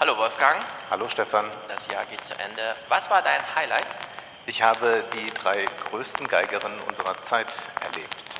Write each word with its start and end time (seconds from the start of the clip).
Hallo 0.00 0.16
Wolfgang, 0.16 0.62
Hallo 0.90 1.08
Stefan. 1.08 1.46
das 1.66 1.88
Jahr 1.88 2.04
geht 2.04 2.24
zu 2.24 2.32
Ende. 2.38 2.76
Was 2.88 3.10
war 3.10 3.20
dein 3.20 3.40
Highlight? 3.56 3.84
Ich 4.46 4.62
habe 4.62 5.02
die 5.12 5.28
drei 5.30 5.66
größten 5.90 6.28
Geigerinnen 6.28 6.78
unserer 6.86 7.20
Zeit 7.20 7.48
erlebt. 7.80 8.37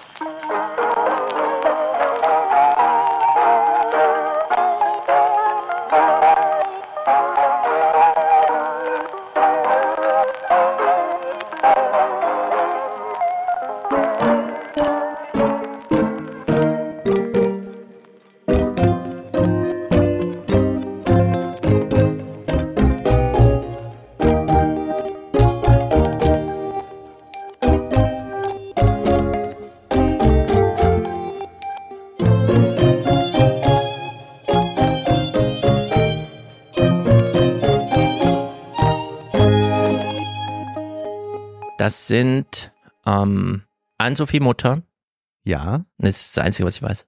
Das 41.88 42.06
sind 42.06 42.70
ähm, 43.06 43.62
Ann-Sophie 43.97 44.41
Mutter. 44.41 44.83
Ja. 45.47 45.87
Das 45.97 46.20
ist 46.20 46.37
das 46.37 46.45
Einzige, 46.45 46.66
was 46.66 46.77
ich 46.77 46.83
weiß. 46.83 47.06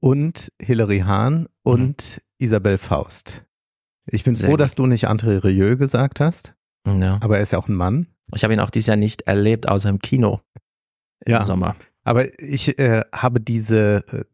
Und 0.00 0.50
Hilary 0.58 1.00
Hahn 1.00 1.50
und 1.62 2.22
Isabel 2.38 2.78
Faust. 2.78 3.44
Ich 4.06 4.24
bin 4.24 4.32
Sehr 4.32 4.46
froh, 4.48 4.52
gut. 4.54 4.60
dass 4.60 4.74
du 4.74 4.86
nicht 4.86 5.06
André 5.06 5.44
Rieu 5.44 5.76
gesagt 5.76 6.20
hast, 6.20 6.54
Ja. 6.86 7.18
aber 7.20 7.36
er 7.36 7.42
ist 7.42 7.52
ja 7.52 7.58
auch 7.58 7.68
ein 7.68 7.74
Mann. 7.74 8.06
Ich 8.34 8.42
habe 8.42 8.54
ihn 8.54 8.60
auch 8.60 8.70
dieses 8.70 8.86
Jahr 8.86 8.96
nicht 8.96 9.20
erlebt, 9.22 9.68
außer 9.68 9.90
im 9.90 9.98
Kino 9.98 10.40
im 11.26 11.32
Ja. 11.32 11.42
Sommer. 11.42 11.76
Aber 12.02 12.40
ich 12.40 12.78
äh, 12.78 13.02
habe 13.12 13.38
diese 13.42 14.02
äh, 14.08 14.24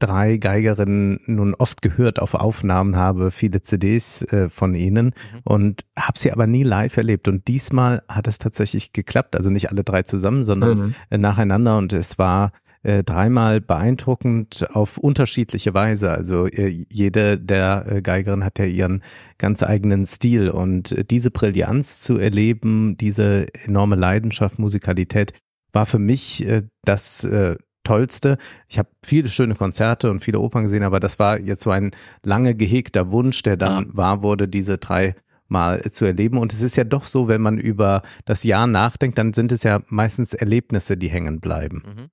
drei 0.00 0.38
Geigerinnen 0.38 1.20
nun 1.26 1.54
oft 1.54 1.82
gehört 1.82 2.18
auf 2.20 2.34
Aufnahmen, 2.34 2.96
habe 2.96 3.30
viele 3.30 3.62
CDs 3.62 4.22
äh, 4.32 4.48
von 4.48 4.74
ihnen 4.74 5.06
Mhm. 5.06 5.40
und 5.44 5.82
habe 5.96 6.18
sie 6.18 6.32
aber 6.32 6.46
nie 6.48 6.64
live 6.64 6.96
erlebt. 6.96 7.28
Und 7.28 7.46
diesmal 7.46 8.02
hat 8.08 8.26
es 8.26 8.38
tatsächlich 8.38 8.92
geklappt. 8.92 9.36
Also 9.36 9.50
nicht 9.50 9.70
alle 9.70 9.84
drei 9.84 10.02
zusammen, 10.02 10.44
sondern 10.44 10.78
Mhm. 10.78 10.94
äh, 11.10 11.18
nacheinander. 11.18 11.78
Und 11.78 11.92
es 11.92 12.18
war 12.18 12.50
äh, 12.82 13.04
dreimal 13.04 13.60
beeindruckend 13.60 14.66
auf 14.72 14.96
unterschiedliche 14.96 15.74
Weise. 15.74 16.10
Also 16.10 16.46
äh, 16.46 16.86
jede 16.90 17.38
der 17.38 17.84
äh, 17.86 18.00
Geigerinnen 18.02 18.42
hat 18.44 18.58
ja 18.58 18.64
ihren 18.64 19.02
ganz 19.36 19.62
eigenen 19.62 20.06
Stil. 20.06 20.48
Und 20.48 20.92
äh, 20.92 21.04
diese 21.04 21.30
Brillanz 21.30 22.00
zu 22.00 22.16
erleben, 22.16 22.96
diese 22.96 23.46
enorme 23.66 23.96
Leidenschaft, 23.96 24.58
Musikalität, 24.58 25.34
war 25.72 25.84
für 25.84 25.98
mich 25.98 26.46
äh, 26.48 26.62
das 26.86 27.22
äh, 27.24 27.56
Tollste. 27.84 28.38
Ich 28.68 28.78
habe 28.78 28.88
viele 29.04 29.28
schöne 29.28 29.54
Konzerte 29.54 30.10
und 30.10 30.22
viele 30.24 30.38
Opern 30.40 30.64
gesehen, 30.64 30.82
aber 30.82 31.00
das 31.00 31.18
war 31.18 31.38
jetzt 31.40 31.62
so 31.62 31.70
ein 31.70 31.92
lange 32.22 32.54
gehegter 32.54 33.10
Wunsch, 33.10 33.42
der 33.42 33.56
dann 33.56 33.96
wahr 33.96 34.22
wurde, 34.22 34.48
diese 34.48 34.78
drei 34.78 35.14
mal 35.48 35.82
zu 35.90 36.04
erleben. 36.04 36.38
Und 36.38 36.52
es 36.52 36.60
ist 36.62 36.76
ja 36.76 36.84
doch 36.84 37.06
so, 37.06 37.26
wenn 37.26 37.40
man 37.40 37.58
über 37.58 38.02
das 38.24 38.44
Jahr 38.44 38.66
nachdenkt, 38.66 39.18
dann 39.18 39.32
sind 39.32 39.50
es 39.50 39.62
ja 39.64 39.80
meistens 39.88 40.32
Erlebnisse, 40.34 40.96
die 40.96 41.08
hängen 41.08 41.40
bleiben, 41.40 41.82
Mhm. 41.86 42.08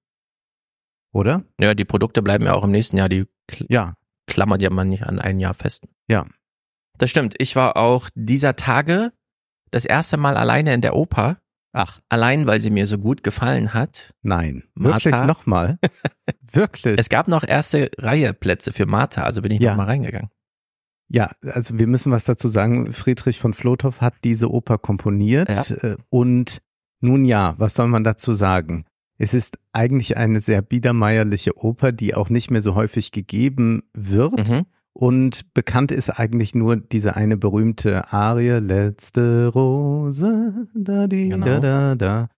oder? 1.13 1.43
Ja, 1.59 1.73
die 1.73 1.85
Produkte 1.85 2.21
bleiben 2.21 2.45
ja 2.45 2.53
auch 2.53 2.63
im 2.63 2.71
nächsten 2.71 2.97
Jahr. 2.97 3.09
Die 3.09 3.25
kl 3.47 3.65
Ja, 3.69 3.93
klammert 4.27 4.61
ja 4.61 4.69
man 4.69 4.89
nicht 4.89 5.03
an 5.03 5.19
ein 5.19 5.39
Jahr 5.39 5.53
fest. 5.53 5.85
ja. 6.07 6.25
Das 6.99 7.11
stimmt. 7.11 7.35
Ich 7.37 7.55
war 7.55 7.77
auch 7.77 8.09
dieser 8.15 8.55
Tage 8.55 9.13
das 9.69 9.85
erste 9.85 10.17
Mal 10.17 10.35
alleine 10.35 10.73
in 10.73 10.81
der 10.81 10.95
Oper. 10.95 11.37
Ach, 11.77 11.99
Allein, 12.09 12.47
weil 12.47 12.59
sie 12.59 12.69
mir 12.71 12.85
so 12.87 12.97
gut 12.97 13.23
gefallen 13.23 13.73
hat. 13.73 14.13
nein. 14.23 14.63
Martha? 14.73 15.05
Wirklich 15.11 15.25
nochmal? 15.27 15.77
Wirklich? 16.51 16.97
Es 16.97 17.09
gab 17.09 17.27
noch 17.27 17.43
erste 17.47 17.91
Reihe 17.99 18.33
Plätze 18.33 18.73
für 18.73 18.85
Martha, 18.85 19.23
also 19.23 19.41
bin 19.41 19.51
ich 19.51 19.61
Ja. 19.61 19.71
noch 19.71 19.77
mal 19.77 19.85
reingegangen. 19.85 20.29
Ja, 21.09 21.31
also 21.43 21.77
wir 21.79 21.87
müssen 21.87 22.11
was 22.11 22.25
dazu 22.25 22.49
sagen. 22.49 22.91
Friedrich 22.93 23.39
von 23.39 23.53
Flotow 23.53 24.01
hat 24.01 24.15
diese 24.23 24.51
Oper 24.51 24.77
komponiert 24.77 25.49
Ja. 25.49 25.75
äh, 25.91 25.97
und 26.09 26.61
nun 26.99 27.23
ja, 27.25 27.53
was 27.57 27.75
soll 27.75 27.87
man 27.87 28.03
dazu 28.03 28.33
sagen? 28.33 28.85
Es 29.19 29.33
ist 29.33 29.57
eigentlich 29.71 30.17
eine 30.17 30.41
sehr 30.41 30.61
biedermeierliche 30.61 31.57
Oper, 31.57 31.91
die 31.91 32.13
auch 32.15 32.29
nicht 32.29 32.51
mehr 32.51 32.61
so 32.61 32.75
häufig 32.75 33.11
gegeben 33.11 33.83
wird. 33.93 34.49
Mhm. 34.49 34.65
Und 34.99 35.53
bekannt 35.53 35.91
ist 35.91 36.09
eigentlich 36.09 36.55
nur 36.55 36.75
diese 36.77 37.15
eine 37.15 37.37
berühmte 37.37 38.11
Arie, 38.11 38.57
letzte 38.59 39.45
Rose, 39.47 40.67
da 40.73 41.05
di, 41.05 41.29
Genau. 41.29 41.45
da 41.45 41.59
da 41.59 41.95
da. 41.95 42.29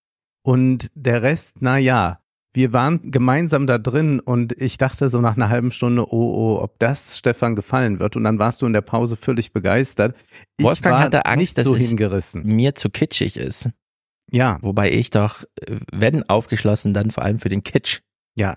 Und 0.43 0.91
der 0.93 1.21
Rest, 1.21 1.57
na 1.61 1.77
ja, 1.77 2.19
wir 2.53 2.73
waren 2.73 3.11
gemeinsam 3.11 3.65
da 3.65 3.77
drin 3.77 4.19
und 4.19 4.59
ich 4.61 4.77
dachte 4.77 5.07
so 5.09 5.21
nach 5.21 5.37
einer 5.37 5.47
halben 5.49 5.71
Stunde, 5.71 6.11
oh, 6.11 6.57
oh, 6.57 6.61
ob 6.61 6.79
das 6.79 7.17
Stefan 7.17 7.55
gefallen 7.55 7.99
wird. 7.99 8.17
Und 8.17 8.25
dann 8.25 8.39
warst 8.39 8.61
du 8.61 8.65
in 8.65 8.73
der 8.73 8.81
Pause 8.81 9.15
völlig 9.15 9.53
begeistert. 9.53 10.15
Ich 10.57 10.65
Wolfgang 10.65 10.95
war 10.95 11.01
hatte 11.03 11.25
Angst, 11.27 11.39
nicht 11.39 11.57
dass 11.59 11.65
so 11.67 11.75
es- 11.75 11.87
hingerissen. 11.89 12.43
Mir 12.43 12.75
zu 12.75 12.89
kitschig 12.89 13.37
ist. 13.37 13.69
Ja, 14.31 14.57
Wobei 14.61 14.91
ich 14.91 15.11
doch, 15.11 15.43
äh, 15.61 15.77
wenn 15.93 16.27
aufgeschlossen, 16.29 16.93
dann 16.93 17.11
vor 17.11 17.23
allem 17.23 17.39
für 17.39 17.49
den 17.49 17.63
Kitsch. 17.63 18.01
ja. 18.37 18.55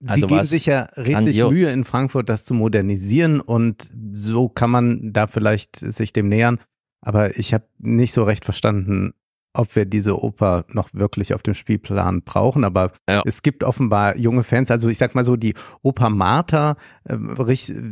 Sie 0.00 0.08
Also 0.08 0.26
geben 0.28 0.44
sich 0.44 0.66
ja 0.66 0.82
richtig 0.96 1.14
grandios. 1.14 1.52
Mühe 1.52 1.70
in 1.70 1.84
Frankfurt, 1.84 2.28
das 2.28 2.44
zu 2.44 2.54
modernisieren 2.54 3.40
und 3.40 3.90
so 4.12 4.48
kann 4.48 4.70
man 4.70 5.12
da 5.12 5.26
vielleicht 5.26 5.76
sich 5.76 6.12
dem 6.12 6.28
nähern. 6.28 6.60
Aber 7.00 7.36
ich 7.38 7.52
habe 7.54 7.64
nicht 7.78 8.12
so 8.12 8.22
recht 8.22 8.44
verstanden, 8.44 9.12
ob 9.54 9.74
wir 9.74 9.86
diese 9.86 10.22
Oper 10.22 10.66
noch 10.68 10.90
wirklich 10.92 11.34
auf 11.34 11.42
dem 11.42 11.54
Spielplan 11.54 12.22
brauchen. 12.22 12.62
Aber 12.64 12.92
Ja. 13.08 13.22
es 13.24 13.42
gibt 13.42 13.64
offenbar 13.64 14.16
junge 14.16 14.44
Fans. 14.44 14.70
Also 14.70 14.88
ich 14.88 14.98
sag 14.98 15.16
mal 15.16 15.24
so, 15.24 15.34
die 15.34 15.54
Oper 15.82 16.10
Martha, 16.10 16.76
äh, 17.04 17.16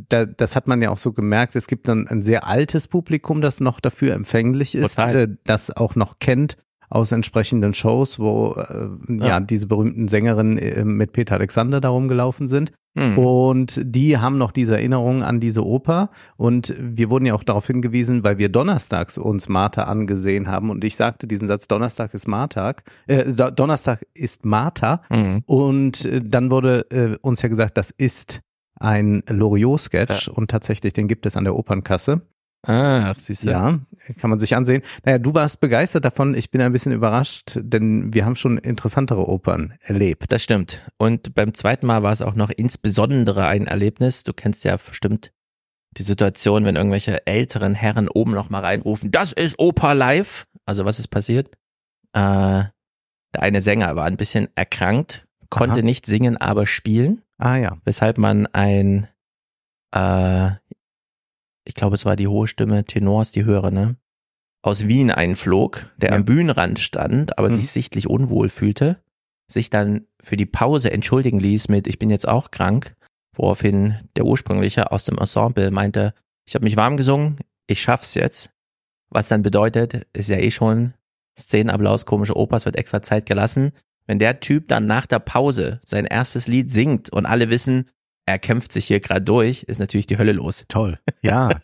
da, 0.09 0.27
das 0.27 0.55
hat 0.55 0.69
man 0.69 0.83
ja 0.83 0.91
auch 0.91 0.99
so 0.99 1.13
gemerkt. 1.13 1.57
Es 1.57 1.67
gibt 1.67 1.89
dann 1.89 2.07
ein 2.07 2.23
sehr 2.23 2.47
altes 2.47 2.87
Publikum, 2.87 3.41
das 3.41 3.59
noch 3.61 3.81
dafür 3.81 4.15
empfänglich 4.15 4.75
ist, 4.77 4.95
Total. 4.97 5.17
äh, 5.17 5.29
das 5.45 5.71
auch 5.77 5.97
noch 5.97 6.19
kennt 6.21 6.57
aus 6.89 7.13
entsprechenden 7.13 7.75
Shows, 7.75 8.19
wo 8.19 8.55
äh, 8.55 8.89
ja. 9.19 9.27
Ja. 9.27 9.41
diese 9.41 9.67
berühmten 9.67 10.09
Sängerinnen 10.09 10.59
äh, 10.59 10.85
mit 10.85 11.13
Peter 11.13 11.35
Alexander 11.35 11.81
darum 11.81 12.09
gelaufen 12.09 12.49
sind. 12.49 12.73
Hm. 12.99 13.19
Und 13.19 13.81
die 13.85 14.17
haben 14.17 14.39
noch 14.39 14.53
diese 14.53 14.77
Erinnerung 14.77 15.23
an 15.23 15.39
diese 15.39 15.67
Oper. 15.67 16.11
Und 16.37 16.75
wir 16.81 17.11
wurden 17.11 17.27
ja 17.27 17.35
auch 17.35 17.45
darauf 17.45 17.67
hingewiesen, 17.67 18.25
weil 18.25 18.39
wir 18.39 18.49
donnerstags 18.49 19.19
uns 19.19 19.49
Martha 19.51 19.83
angesehen 19.83 20.49
haben. 20.49 20.71
Und 20.71 20.83
ich 20.83 20.97
sagte 20.97 21.27
diesen 21.27 21.47
Satz, 21.47 21.69
Donnerstag 21.69 22.15
ist 22.15 22.27
Martag, 22.27 22.85
äh, 23.07 23.31
Do- 23.33 23.51
Donnerstag 23.51 24.07
ist 24.15 24.47
Martha. 24.47 25.03
Mhm. 25.11 25.43
Und 25.45 26.05
äh, 26.07 26.23
dann 26.25 26.51
wurde 26.51 26.87
äh, 26.91 27.19
uns 27.21 27.43
ja 27.43 27.51
gesagt, 27.51 27.77
das 27.77 27.91
ist 27.91 28.41
ein 28.81 29.23
Loriot-Sketch. 29.29 30.29
Und 30.29 30.51
tatsächlich, 30.51 30.95
den 30.95 31.07
gibt 31.07 31.27
es 31.27 31.37
an 31.37 31.45
der 31.45 31.55
Opernkasse. 31.57 32.23
Ach, 32.69 33.19
siehst 33.19 33.45
du. 33.45 33.51
Ja, 33.51 33.79
kann 34.19 34.31
man 34.31 34.41
sich 34.41 34.57
ansehen. 34.57 34.83
Naja, 35.05 35.19
du 35.19 35.35
warst 35.35 35.61
begeistert 35.61 36.05
davon. 36.05 36.35
Ich 36.35 36.51
bin 36.51 36.61
ein 36.61 36.73
bisschen 36.73 36.93
überrascht, 36.93 37.59
denn 37.61 38.13
wir 38.13 38.25
haben 38.25 38.35
schon 38.37 38.59
interessantere 38.59 39.29
Opern 39.29 39.75
erlebt. 39.81 40.25
Das 40.33 40.43
stimmt. 40.43 40.83
Und 40.99 41.35
beim 41.35 41.55
zweiten 41.55 41.87
Mal 41.87 42.03
war 42.03 42.13
es 42.13 42.23
auch 42.23 42.35
noch 42.35 42.51
insbesondere 42.51 43.47
ein 43.47 43.67
Erlebnis. 43.67 44.25
Du 44.25 44.33
kennst 44.33 44.65
ja 44.65 44.77
bestimmt 44.77 45.33
die 45.97 46.03
Situation, 46.03 46.65
wenn 46.65 46.77
irgendwelche 46.77 47.27
älteren 47.27 47.75
Herren 47.75 48.09
oben 48.09 48.33
noch 48.33 48.51
mal 48.51 48.61
reinrufen, 48.65 49.11
das 49.11 49.33
ist 49.33 49.59
Oper 49.59 49.95
live. 49.95 50.45
Also 50.67 50.85
was 50.85 50.99
ist 50.99 51.09
passiert? 51.09 51.55
Äh, 52.13 52.65
der 53.35 53.43
eine 53.43 53.61
Sänger 53.61 53.97
war 53.97 54.05
ein 54.05 54.17
bisschen 54.17 54.49
erkrankt, 54.57 55.27
konnte 55.51 55.77
Aha. 55.77 55.83
nicht 55.83 56.07
singen, 56.07 56.37
aber 56.37 56.67
spielen, 56.67 57.23
Ah 57.39 57.57
ja. 57.57 57.77
weshalb 57.85 58.19
man 58.19 58.47
ein, 58.49 59.09
äh, 59.93 60.51
ich 61.67 61.75
glaube, 61.75 61.95
es 61.95 62.05
war 62.05 62.17
die 62.17 62.29
hohe 62.29 62.47
Stimme 62.47 62.85
Tenors, 62.85 63.33
die 63.33 63.45
höhere, 63.45 63.73
ne? 63.73 63.97
Aus 64.63 64.89
Wien 64.89 65.11
einflog, 65.11 65.91
der 65.99 66.11
Ja. 66.11 66.17
am 66.17 66.25
Bühnenrand 66.25 66.79
stand, 66.79 67.39
aber 67.39 67.51
Mhm. 67.51 67.57
sich 67.57 67.71
sichtlich 67.71 68.09
unwohl 68.09 68.49
fühlte, 68.49 68.99
sich 69.51 69.71
dann 69.71 70.07
für 70.21 70.37
die 70.37 70.47
Pause 70.47 70.91
entschuldigen 70.93 71.39
ließ 71.39 71.69
mit, 71.69 71.87
ich 71.87 71.99
bin 71.99 72.11
jetzt 72.11 72.27
auch 72.27 72.51
krank, 72.51 72.97
woraufhin 73.35 73.97
der 74.17 74.25
ursprüngliche 74.25 74.91
aus 74.91 75.05
dem 75.05 75.19
Ensemble 75.19 75.71
meinte, 75.71 76.15
ich 76.49 76.55
habe 76.55 76.65
mich 76.65 76.77
warm 76.77 76.97
gesungen, 76.97 77.37
ich 77.67 77.83
schaff's 77.83 78.15
jetzt. 78.15 78.51
Was 79.11 79.29
dann 79.29 79.43
bedeutet, 79.43 80.07
ist 80.13 80.29
ja 80.29 80.39
eh 80.39 80.51
schon 80.51 80.95
Szenenapplaus, 81.39 82.07
komische 82.07 82.37
Oper, 82.37 82.57
es 82.57 82.65
wird 82.65 82.77
extra 82.77 83.03
Zeit 83.03 83.27
gelassen. 83.27 83.73
Wenn 84.07 84.19
der 84.19 84.41
Typ 84.41 84.69
dann 84.69 84.87
nach 84.87 85.07
der 85.07 85.19
Pause 85.19 85.81
sein 85.85 86.07
erstes 86.07 86.47
Lied 86.47 86.71
singt 86.71 87.11
und 87.13 87.27
alle 87.27 87.51
wissen, 87.51 87.91
er 88.27 88.39
kämpft 88.39 88.73
sich 88.73 88.85
hier 88.87 89.01
gerade 89.01 89.23
durch, 89.23 89.63
ist 89.63 89.79
natürlich 89.79 90.07
die 90.07 90.19
Hölle 90.19 90.33
los. 90.33 90.65
Toll. 90.69 90.99
Ja. 91.23 91.61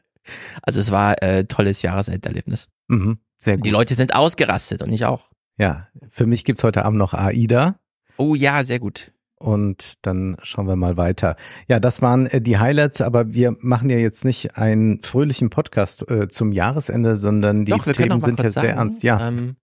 Also 0.62 0.78
es 0.80 0.90
war 0.92 1.20
äh, 1.22 1.44
tolles 1.44 1.82
Jahresenderlebnis. 1.82 2.68
mhm. 2.88 3.18
Sehr 3.36 3.56
gut. 3.56 3.66
Die 3.66 3.70
Leute 3.70 3.94
sind 3.96 4.14
ausgerastet 4.14 4.80
und 4.82 4.92
ich 4.92 5.04
auch. 5.04 5.30
Ja, 5.58 5.88
für 6.08 6.26
mich 6.26 6.44
gibt's 6.44 6.62
heute 6.62 6.84
Abend 6.84 6.98
noch 6.98 7.12
AIDA. 7.12 7.74
Oh 8.16 8.34
ja, 8.36 8.62
sehr 8.62 8.78
gut. 8.78 9.12
und 9.40 10.06
dann 10.06 10.36
schauen 10.44 10.68
wir 10.68 10.76
mal 10.76 10.96
weiter. 10.96 11.34
Ja, 11.66 11.80
das 11.80 12.00
waren 12.00 12.26
äh, 12.26 12.40
die 12.40 12.58
Highlights, 12.58 13.00
aber 13.00 13.34
wir 13.34 13.56
machen 13.58 13.90
ja 13.90 13.98
jetzt 13.98 14.24
nicht 14.24 14.56
einen 14.56 15.02
fröhlichen 15.02 15.50
Podcast 15.50 16.08
äh, 16.08 16.28
zum 16.28 16.52
Jahresende, 16.52 17.16
sondern 17.16 17.64
die 17.64 17.72
Doch, 17.72 17.84
Themen 17.84 18.22
sind 18.22 18.38
ja 18.38 18.48
sehr 18.48 18.70
ernst. 18.70 19.02
Ja. 19.02 19.28
Ähm, 19.28 19.56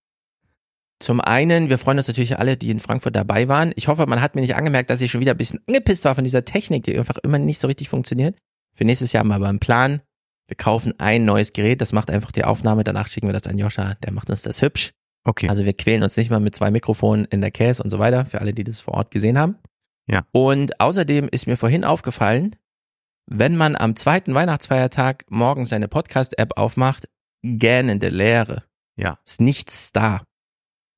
zum 1.00 1.20
einen, 1.20 1.70
wir 1.70 1.78
freuen 1.78 1.96
uns 1.96 2.08
natürlich 2.08 2.38
alle, 2.38 2.58
die 2.58 2.70
in 2.70 2.78
Frankfurt 2.78 3.16
dabei 3.16 3.48
waren. 3.48 3.72
Ich 3.74 3.88
hoffe, 3.88 4.06
man 4.06 4.20
hat 4.20 4.34
mir 4.34 4.42
nicht 4.42 4.54
angemerkt, 4.54 4.90
dass 4.90 5.00
ich 5.00 5.10
schon 5.10 5.22
wieder 5.22 5.32
ein 5.32 5.38
bisschen 5.38 5.60
angepisst 5.66 6.04
war 6.04 6.14
von 6.14 6.24
dieser 6.24 6.44
Technik, 6.44 6.84
die 6.84 6.96
einfach 6.96 7.16
immer 7.18 7.38
nicht 7.38 7.58
so 7.58 7.66
richtig 7.68 7.88
funktioniert. 7.88 8.36
Für 8.74 8.84
nächstes 8.84 9.12
Jahr 9.12 9.22
haben 9.22 9.28
wir 9.28 9.36
aber 9.36 9.48
einen 9.48 9.60
Plan. 9.60 10.02
Wir 10.46 10.56
kaufen 10.56 10.92
ein 10.98 11.24
neues 11.24 11.52
Gerät, 11.52 11.80
das 11.80 11.92
macht 11.92 12.10
einfach 12.10 12.32
die 12.32 12.44
Aufnahme, 12.44 12.84
danach 12.84 13.08
schicken 13.08 13.28
wir 13.28 13.32
das 13.32 13.46
an 13.46 13.56
Joscha, 13.56 13.94
der 14.02 14.12
macht 14.12 14.30
uns 14.30 14.42
das 14.42 14.60
hübsch. 14.60 14.90
Okay. 15.24 15.48
Also 15.48 15.64
wir 15.64 15.72
quälen 15.72 16.02
uns 16.02 16.16
nicht 16.16 16.30
mal 16.30 16.40
mit 16.40 16.54
zwei 16.54 16.70
Mikrofonen 16.70 17.24
in 17.26 17.40
der 17.40 17.50
Case 17.50 17.82
und 17.82 17.88
so 17.88 17.98
weiter, 17.98 18.26
für 18.26 18.40
alle, 18.40 18.52
die 18.52 18.64
das 18.64 18.80
vor 18.80 18.94
Ort 18.94 19.10
gesehen 19.10 19.38
haben. 19.38 19.56
Ja. 20.06 20.24
Und 20.32 20.80
außerdem 20.80 21.28
ist 21.30 21.46
mir 21.46 21.56
vorhin 21.56 21.84
aufgefallen, 21.84 22.56
wenn 23.26 23.56
man 23.56 23.76
am 23.76 23.96
zweiten 23.96 24.34
Weihnachtsfeiertag 24.34 25.24
morgens 25.30 25.68
seine 25.68 25.88
Podcast-App 25.88 26.58
aufmacht, 26.58 27.08
gähnende 27.42 28.08
Leere. 28.08 28.64
Ja. 28.96 29.18
Ist 29.24 29.40
nichts 29.40 29.92
da. 29.92 30.22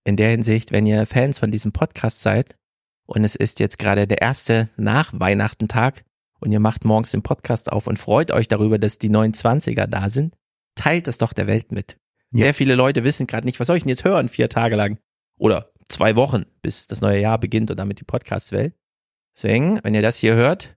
In 0.04 0.16
der 0.16 0.30
Hinsicht, 0.30 0.72
wenn 0.72 0.86
ihr 0.86 1.06
Fans 1.06 1.38
von 1.38 1.50
diesem 1.50 1.72
Podcast 1.72 2.20
seid 2.20 2.56
und 3.06 3.24
es 3.24 3.36
ist 3.36 3.60
jetzt 3.60 3.78
gerade 3.78 4.06
der 4.06 4.20
erste 4.20 4.68
nach 4.76 5.12
Weihnachtentag 5.14 6.04
und 6.40 6.50
ihr 6.50 6.60
macht 6.60 6.84
morgens 6.84 7.12
den 7.12 7.22
Podcast 7.22 7.70
auf 7.70 7.86
und 7.86 7.98
freut 7.98 8.32
euch 8.32 8.48
darüber, 8.48 8.78
dass 8.78 8.98
die 8.98 9.10
29er 9.10 9.86
da 9.86 10.08
sind, 10.08 10.34
teilt 10.74 11.06
das 11.06 11.18
doch 11.18 11.32
der 11.32 11.46
Welt 11.46 11.70
mit. 11.70 11.98
Ja. 12.32 12.44
Sehr 12.44 12.54
viele 12.54 12.74
Leute 12.74 13.04
wissen 13.04 13.26
gerade 13.26 13.46
nicht, 13.46 13.60
was 13.60 13.66
soll 13.66 13.76
ich 13.76 13.84
denn 13.84 13.90
jetzt 13.90 14.04
hören, 14.04 14.28
vier 14.28 14.48
Tage 14.48 14.74
lang? 14.74 14.98
Oder 15.38 15.72
zwei 15.88 16.16
Wochen, 16.16 16.46
bis 16.62 16.86
das 16.86 17.00
neue 17.00 17.20
Jahr 17.20 17.38
beginnt 17.38 17.70
und 17.70 17.78
damit 17.78 18.00
die 18.00 18.04
Podcast-Welt. 18.04 18.74
Deswegen, 19.36 19.80
wenn 19.82 19.94
ihr 19.94 20.02
das 20.02 20.16
hier 20.16 20.34
hört, 20.34 20.76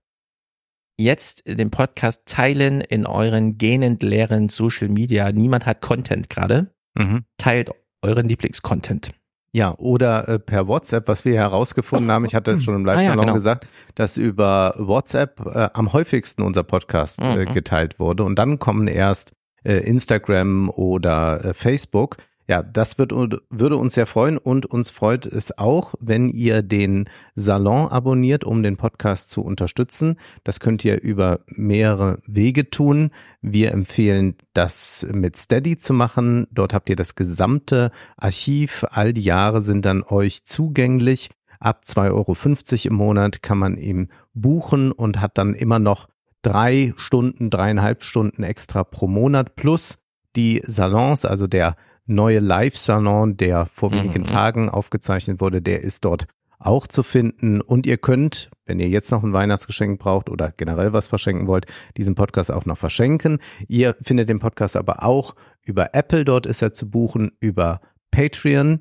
jetzt 0.98 1.42
den 1.46 1.70
Podcast 1.70 2.22
teilen 2.26 2.80
in 2.80 3.06
euren 3.06 3.58
gähnend 3.58 4.02
leeren 4.02 4.48
Social 4.48 4.88
Media. 4.88 5.32
Niemand 5.32 5.66
hat 5.66 5.80
Content 5.80 6.30
gerade. 6.30 6.74
Mhm. 6.96 7.24
Teilt 7.38 7.70
euren 8.06 8.28
Lieblingscontent. 8.28 9.10
Ja, 9.52 9.74
oder 9.78 10.28
äh, 10.28 10.38
per 10.38 10.68
WhatsApp, 10.68 11.08
was 11.08 11.24
wir 11.24 11.34
herausgefunden 11.34 12.10
haben, 12.10 12.24
ich 12.26 12.34
hatte 12.34 12.50
es 12.50 12.62
schon 12.64 12.74
im 12.76 12.84
live 12.84 12.98
Ah 12.98 13.02
ja, 13.02 13.14
genau. 13.14 13.32
gesagt, 13.32 13.66
dass 13.94 14.16
über 14.18 14.74
WhatsApp 14.76 15.40
äh, 15.46 15.68
am 15.72 15.92
häufigsten 15.94 16.42
unser 16.42 16.62
Podcast 16.62 17.20
äh, 17.20 17.46
Mhm. 17.46 17.54
geteilt 17.54 17.98
wurde 17.98 18.24
und 18.24 18.38
dann 18.38 18.58
kommen 18.58 18.86
erst 18.86 19.32
äh, 19.64 19.78
Instagram 19.78 20.68
oder 20.68 21.44
äh, 21.44 21.54
Facebook. 21.54 22.18
Ja, 22.48 22.62
das 22.62 22.96
wird, 22.96 23.12
würde 23.12 23.76
uns 23.76 23.94
sehr 23.94 24.06
freuen 24.06 24.38
und 24.38 24.66
uns 24.66 24.88
freut 24.88 25.26
es 25.26 25.58
auch, 25.58 25.94
wenn 25.98 26.28
ihr 26.28 26.62
den 26.62 27.08
Salon 27.34 27.88
abonniert, 27.88 28.44
um 28.44 28.62
den 28.62 28.76
Podcast 28.76 29.30
zu 29.30 29.42
unterstützen. 29.42 30.16
Das 30.44 30.60
könnt 30.60 30.84
ihr 30.84 31.02
über 31.02 31.40
mehrere 31.48 32.20
Wege 32.26 32.70
tun. 32.70 33.10
Wir 33.42 33.72
empfehlen, 33.72 34.36
das 34.54 35.04
mit 35.12 35.36
Steady 35.36 35.76
zu 35.76 35.92
machen. 35.92 36.46
Dort 36.52 36.72
habt 36.72 36.88
ihr 36.88 36.94
das 36.94 37.16
gesamte 37.16 37.90
Archiv. 38.16 38.86
All 38.90 39.12
die 39.12 39.22
Jahre 39.24 39.60
sind 39.60 39.84
dann 39.84 40.04
euch 40.04 40.44
zugänglich. 40.44 41.30
Ab 41.58 41.82
2,50 41.84 42.12
Euro 42.12 42.36
im 42.90 42.94
Monat 42.94 43.42
kann 43.42 43.58
man 43.58 43.76
ihm 43.76 44.08
buchen 44.34 44.92
und 44.92 45.20
hat 45.20 45.36
dann 45.36 45.54
immer 45.54 45.80
noch 45.80 46.08
drei 46.42 46.94
Stunden, 46.96 47.50
dreieinhalb 47.50 48.04
Stunden 48.04 48.44
extra 48.44 48.84
pro 48.84 49.08
Monat 49.08 49.56
plus 49.56 49.98
die 50.36 50.62
Salons, 50.64 51.24
also 51.24 51.48
der 51.48 51.74
neue 52.06 52.38
Live-Salon, 52.40 53.36
der 53.36 53.66
vor 53.66 53.92
wenigen 53.92 54.22
Mhm. 54.22 54.26
Tagen 54.26 54.68
aufgezeichnet 54.68 55.40
wurde, 55.40 55.60
der 55.62 55.82
ist 55.82 56.04
dort 56.04 56.26
auch 56.58 56.86
zu 56.86 57.02
finden. 57.02 57.60
Und 57.60 57.86
ihr 57.86 57.98
könnt, 57.98 58.50
wenn 58.64 58.78
ihr 58.80 58.88
jetzt 58.88 59.10
noch 59.12 59.22
ein 59.22 59.32
Weihnachtsgeschenk 59.32 59.98
braucht 60.00 60.30
oder 60.30 60.52
generell 60.56 60.92
was 60.92 61.06
verschenken 61.06 61.46
wollt, 61.46 61.66
diesen 61.96 62.14
Podcast 62.14 62.50
auch 62.50 62.64
noch 62.64 62.78
verschenken. 62.78 63.38
Ihr 63.68 63.94
findet 64.02 64.28
den 64.28 64.38
Podcast 64.38 64.76
aber 64.76 65.02
auch 65.04 65.34
über 65.62 65.94
Apple, 65.94 66.24
dort 66.24 66.46
ist 66.46 66.62
er 66.62 66.72
zu 66.72 66.88
buchen, 66.90 67.32
über 67.40 67.80
Patreon. 68.10 68.80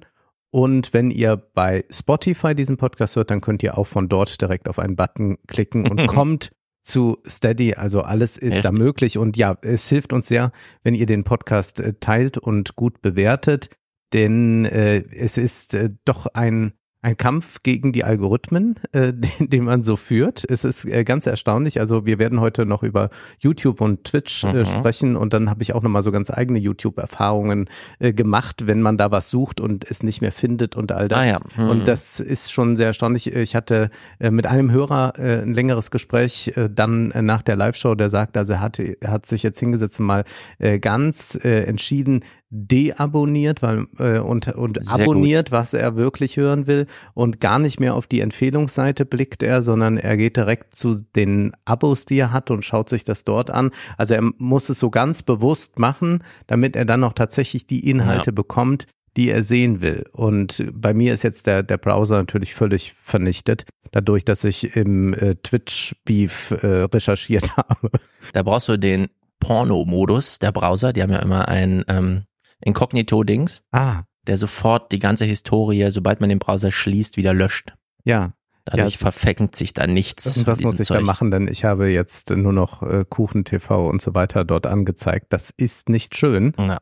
Und 0.51 0.93
wenn 0.93 1.11
ihr 1.11 1.35
bei 1.35 1.83
Spotify 1.91 2.55
diesen 2.55 2.77
Podcast 2.77 3.17
hört, 3.17 3.29
dann 3.29 3.41
könnt 3.41 3.61
ihr 3.61 3.77
auch 3.77 3.87
von 3.87 4.07
dort 4.07 4.39
direkt 4.39 4.69
auf 4.69 4.79
einen 4.79 4.95
Button 4.95 5.37
klicken 5.47 5.85
und 5.89 6.07
kommt 6.07 6.51
zu 6.85 7.17
Steady. 7.27 7.73
Also 7.73 8.01
alles 8.01 8.37
ist 8.37 8.63
da 8.63 8.69
Richtig. 8.69 8.77
möglich. 8.77 9.17
Und 9.17 9.35
ja, 9.35 9.57
es 9.61 9.89
hilft 9.89 10.13
uns 10.13 10.27
sehr, 10.27 10.51
wenn 10.83 10.93
ihr 10.93 11.05
den 11.05 11.23
Podcast 11.23 11.79
äh, 11.79 11.93
teilt 11.99 12.37
und 12.37 12.75
gut 12.75 13.01
bewertet. 13.01 13.69
Denn 14.13 14.65
äh, 14.65 15.03
es 15.11 15.37
ist 15.37 15.73
äh, 15.73 15.89
doch 16.05 16.27
ein 16.27 16.73
ein 17.05 17.17
Kampf 17.17 17.61
gegen 17.61 17.93
die 17.93 18.03
Algorithmen, 18.03 18.75
äh, 18.91 19.13
den, 19.39 19.49
den 19.49 19.63
man 19.63 19.83
so 19.83 19.95
führt. 19.95 20.43
Es 20.49 20.63
ist 20.63 20.85
äh, 20.85 21.03
ganz 21.03 21.27
erstaunlich. 21.27 21.79
Also 21.79 22.05
wir 22.05 22.17
werden 22.19 22.41
heute 22.41 22.65
noch 22.65 22.81
über 22.83 23.09
YouTube 23.39 23.79
und 23.79 24.03
Twitch 24.03 24.43
äh, 24.43 24.55
Mhm. 24.55 24.65
sprechen 24.65 25.15
und 25.15 25.33
dann 25.33 25.49
habe 25.49 25.61
ich 25.61 25.73
auch 25.73 25.83
nochmal 25.83 26.01
so 26.01 26.11
ganz 26.11 26.31
eigene 26.31 26.57
YouTube-Erfahrungen 26.59 27.69
äh, 27.99 28.13
gemacht, 28.13 28.67
wenn 28.67 28.81
man 28.81 28.97
da 28.97 29.11
was 29.11 29.29
sucht 29.29 29.59
und 29.59 29.89
es 29.89 30.01
nicht 30.01 30.21
mehr 30.21 30.31
findet 30.31 30.75
und 30.75 30.91
all 30.91 31.07
das. 31.07 31.19
Ah 31.19 31.25
ja. 31.25 31.39
Mhm. 31.57 31.69
Und 31.69 31.87
das 31.87 32.19
ist 32.19 32.51
schon 32.51 32.75
sehr 32.75 32.87
erstaunlich. 32.87 33.33
Ich 33.35 33.55
hatte 33.55 33.89
äh, 34.19 34.31
mit 34.31 34.47
einem 34.47 34.71
Hörer 34.71 35.13
äh, 35.19 35.41
ein 35.43 35.53
längeres 35.53 35.91
Gespräch 35.91 36.53
äh, 36.55 36.69
dann 36.73 37.11
äh, 37.11 37.21
nach 37.21 37.43
der 37.43 37.55
Live-Show, 37.55 37.93
der 37.95 38.09
sagt, 38.09 38.35
also 38.37 38.53
er 38.53 38.61
hat, 38.61 38.79
er 38.79 39.11
hat 39.11 39.27
sich 39.27 39.43
jetzt 39.43 39.59
hingesetzt 39.59 39.99
und 39.99 40.07
mal 40.07 40.23
äh, 40.57 40.79
ganz 40.79 41.37
äh, 41.43 41.63
entschieden 41.65 42.23
deabonniert 42.55 43.61
weil, 43.61 43.87
äh, 43.99 44.19
und, 44.19 44.47
und 44.47 44.83
Sehr 44.83 44.95
abonniert, 44.95 45.51
was 45.51 45.73
er 45.73 45.95
wirklich 45.95 46.37
hören 46.37 46.67
will 46.67 46.87
und 47.13 47.41
gar 47.41 47.59
nicht 47.59 47.79
mehr 47.79 47.95
auf 47.95 48.07
die 48.07 48.21
Empfehlungsseite 48.21 49.05
blickt 49.05 49.43
er, 49.43 49.61
sondern 49.61 49.97
er 49.97 50.15
geht 50.15 50.37
direkt 50.37 50.73
zu 50.73 51.01
den 51.15 51.51
Abos, 51.65 52.05
die 52.05 52.17
er 52.17 52.31
hat 52.31 52.51
und 52.51 52.63
schaut 52.63 52.89
sich 52.89 53.03
das 53.03 53.25
dort 53.25 53.51
an. 53.51 53.71
Also 53.97 54.13
er 54.13 54.21
muss 54.37 54.69
es 54.69 54.79
so 54.79 54.89
ganz 54.89 55.21
bewusst 55.21 55.79
machen, 55.79 56.23
damit 56.47 56.75
er 56.75 56.85
dann 56.85 57.03
auch 57.03 57.13
tatsächlich 57.13 57.65
die 57.65 57.89
Inhalte 57.89 58.31
bekommt, 58.31 58.87
die 59.17 59.29
er 59.29 59.43
sehen 59.43 59.81
will. 59.81 60.05
Und 60.11 60.63
bei 60.73 60.93
mir 60.93 61.13
ist 61.13 61.23
jetzt 61.23 61.47
der, 61.47 61.63
der 61.63 61.77
Browser 61.77 62.17
natürlich 62.17 62.53
völlig 62.53 62.93
vernichtet, 62.93 63.65
dadurch, 63.91 64.25
dass 64.25 64.43
ich 64.43 64.75
im 64.75 65.13
äh, 65.13 65.35
Twitch-Beef 65.35 66.51
äh, 66.61 66.83
recherchiert 66.83 67.57
habe. 67.57 67.89
Da 68.33 68.43
brauchst 68.43 68.69
du 68.69 68.77
den 68.77 69.07
Porno-Modus 69.39 70.39
der 70.39 70.51
Browser. 70.51 70.93
Die 70.93 71.01
haben 71.01 71.11
ja 71.11 71.19
immer 71.19 71.47
ein 71.47 71.83
ähm, 71.87 72.23
Inkognito-Dings, 72.65 73.61
Ah, 73.71 74.03
der 74.27 74.37
sofort 74.37 74.91
die 74.91 74.99
ganze 74.99 75.23
Historie, 75.25 75.89
sobald 75.91 76.19
man 76.19 76.29
den 76.29 76.39
Browser 76.39 76.71
schließt, 76.71 77.15
wieder 77.17 77.33
löscht. 77.33 77.73
ja. 78.03 78.33
Dadurch 78.67 78.93
Ja, 78.95 78.97
verfängt 78.99 79.55
sich 79.55 79.73
da 79.75 79.85
nichts. 79.85 80.25
Irgendwas 80.37 80.59
von 80.59 80.71
muss 80.71 80.79
ich 80.79 80.87
da 80.87 80.95
Zeug. 80.95 81.05
machen, 81.05 81.29
denn 81.29 81.47
ich 81.47 81.63
habe 81.65 81.87
jetzt 81.89 82.31
nur 82.31 82.51
noch 82.51 82.81
äh, 82.81 83.05
Kuchen 83.07 83.45
TV 83.45 83.87
und 83.87 84.01
so 84.01 84.15
weiter 84.15 84.43
dort 84.43 84.65
angezeigt. 84.65 85.27
Das 85.29 85.51
ist 85.55 85.87
nicht 85.87 86.17
schön. 86.17 86.51
Ja. 86.57 86.79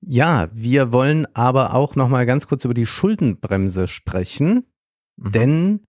Ja, 0.00 0.48
wir 0.54 0.90
wollen 0.90 1.26
aber 1.34 1.74
auch 1.74 1.96
noch 1.96 2.08
mal 2.08 2.24
ganz 2.24 2.46
kurz 2.46 2.64
über 2.64 2.72
die 2.72 2.86
Schuldenbremse 2.86 3.88
sprechen, 3.88 4.64
Mhm. 5.18 5.32
denn 5.32 5.80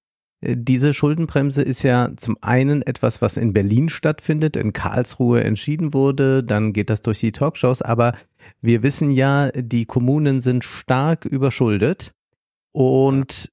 diese 0.41 0.93
Schuldenbremse 0.93 1.61
ist 1.61 1.83
ja 1.83 2.11
zum 2.15 2.37
einen 2.41 2.81
etwas, 2.81 3.21
was 3.21 3.35
in 3.35 3.51
Berlin 3.51 3.89
stattfindet, 3.89 4.55
in 4.55 4.71
Karlsruhe 4.71 5.43
entschieden 5.43 5.93
wurde, 5.93 6.43
dann 6.43 6.71
geht 6.71 6.89
das 6.89 7.01
durch 7.01 7.19
die 7.19 7.33
Talkshows, 7.33 7.81
aber 7.81 8.13
wir 8.61 8.81
wissen 8.81 9.11
ja, 9.11 9.51
die 9.51 9.85
Kommunen 9.85 10.39
sind 10.39 10.63
stark 10.63 11.25
überschuldet 11.25 12.13
und 12.71 13.51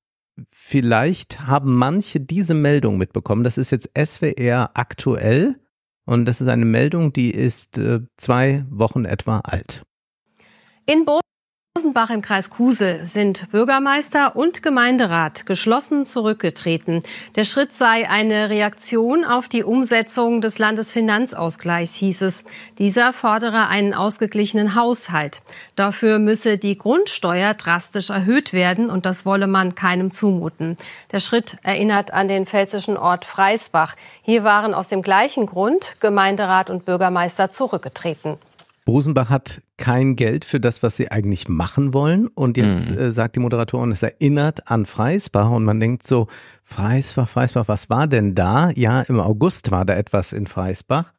vielleicht 0.49 1.47
haben 1.47 1.75
manche 1.75 2.21
diese 2.21 2.55
Meldung 2.55 2.99
mitbekommen. 2.99 3.43
Das 3.43 3.59
ist 3.59 3.73
jetzt 3.73 3.91
SWR 3.99 4.71
aktuell 4.75 5.57
und 6.05 6.25
das 6.27 6.41
ist 6.41 6.49
eine 6.49 6.67
Meldung, 6.67 7.13
die 7.13 7.33
ist 7.33 7.79
äh, 7.79 8.01
zwei 8.17 8.65
Wochen 8.71 9.05
etwa 9.05 9.39
alt. 9.41 9.83
In 10.87 11.05
Bosenbach 11.77 12.09
im 12.09 12.23
Kreis 12.23 12.49
Kusel 12.49 13.05
sind 13.05 13.51
Bürgermeister 13.51 14.35
und 14.35 14.63
Gemeinderat 14.63 15.45
geschlossen 15.45 16.07
zurückgetreten. 16.07 17.03
Der 17.35 17.45
Schritt 17.45 17.75
sei 17.75 18.09
eine 18.09 18.49
Reaktion 18.49 19.27
auf 19.27 19.47
die 19.47 19.63
Umsetzung 19.63 20.41
des 20.41 20.59
Landesfinanzausgleichs, 20.59 21.95
hieß 21.97 22.23
es. 22.23 22.45
Dieser 22.79 23.13
fordere 23.13 23.67
einen 23.67 23.93
ausgeglichenen 23.93 24.75
Haushalt. 24.75 25.43
Dafür 25.75 26.19
müsse 26.19 26.57
die 26.57 26.79
Grundsteuer 26.79 27.53
drastisch 27.53 28.09
erhöht 28.09 28.55
werden 28.55 28.89
und 28.89 29.05
das 29.05 29.27
wolle 29.27 29.47
man 29.47 29.75
keinem 29.75 30.11
zumuten. 30.11 30.79
Der 31.13 31.21
Schritt 31.21 31.59
erinnert 31.63 32.11
an 32.11 32.27
den 32.27 32.47
pfälzischen 32.47 32.97
Ort 32.97 33.27
Freisbach. 33.27 33.97
Hier 34.23 34.45
waren 34.45 34.73
aus 34.73 34.89
dem 34.89 35.03
gleichen 35.03 35.45
Grund 35.45 35.97
Gemeinderat 36.01 36.71
und 36.71 36.87
Bürgermeister 36.87 37.51
zurückgetreten. 37.51 38.39
Rosenbach 38.89 39.31
hat 39.31 39.63
kein 39.77 40.15
Geld 40.17 40.45
für 40.45 40.61
das, 40.61 40.83
was 40.83 40.97
sie 40.97 41.11
eigentlich 41.11 41.49
machen 41.49 41.93
wollen. 41.93 42.29
Und 42.29 42.57
jetzt 42.57 42.91
Mhm. 42.91 42.99
äh, 42.99 43.13
sagt 43.13 43.37
die 43.37 43.41
Moderatorin, 43.41 43.91
es 43.93 44.03
erinnert 44.03 44.71
an 44.71 44.87
Freisbach. 44.87 45.51
Und 45.51 45.65
man 45.65 45.81
denkt 45.81 46.07
so, 46.07 46.29
Freisbach, 46.63 47.29
Freisbach, 47.29 47.69
was 47.69 47.91
war 47.91 48.07
denn 48.07 48.35
da? 48.35 48.71
Ja, 48.71 49.03
im 49.03 49.21
August 49.21 49.71
war 49.71 49.85
da 49.85 49.95
etwas 49.95 50.33
in 50.33 50.47
Freisbach. 50.47 51.13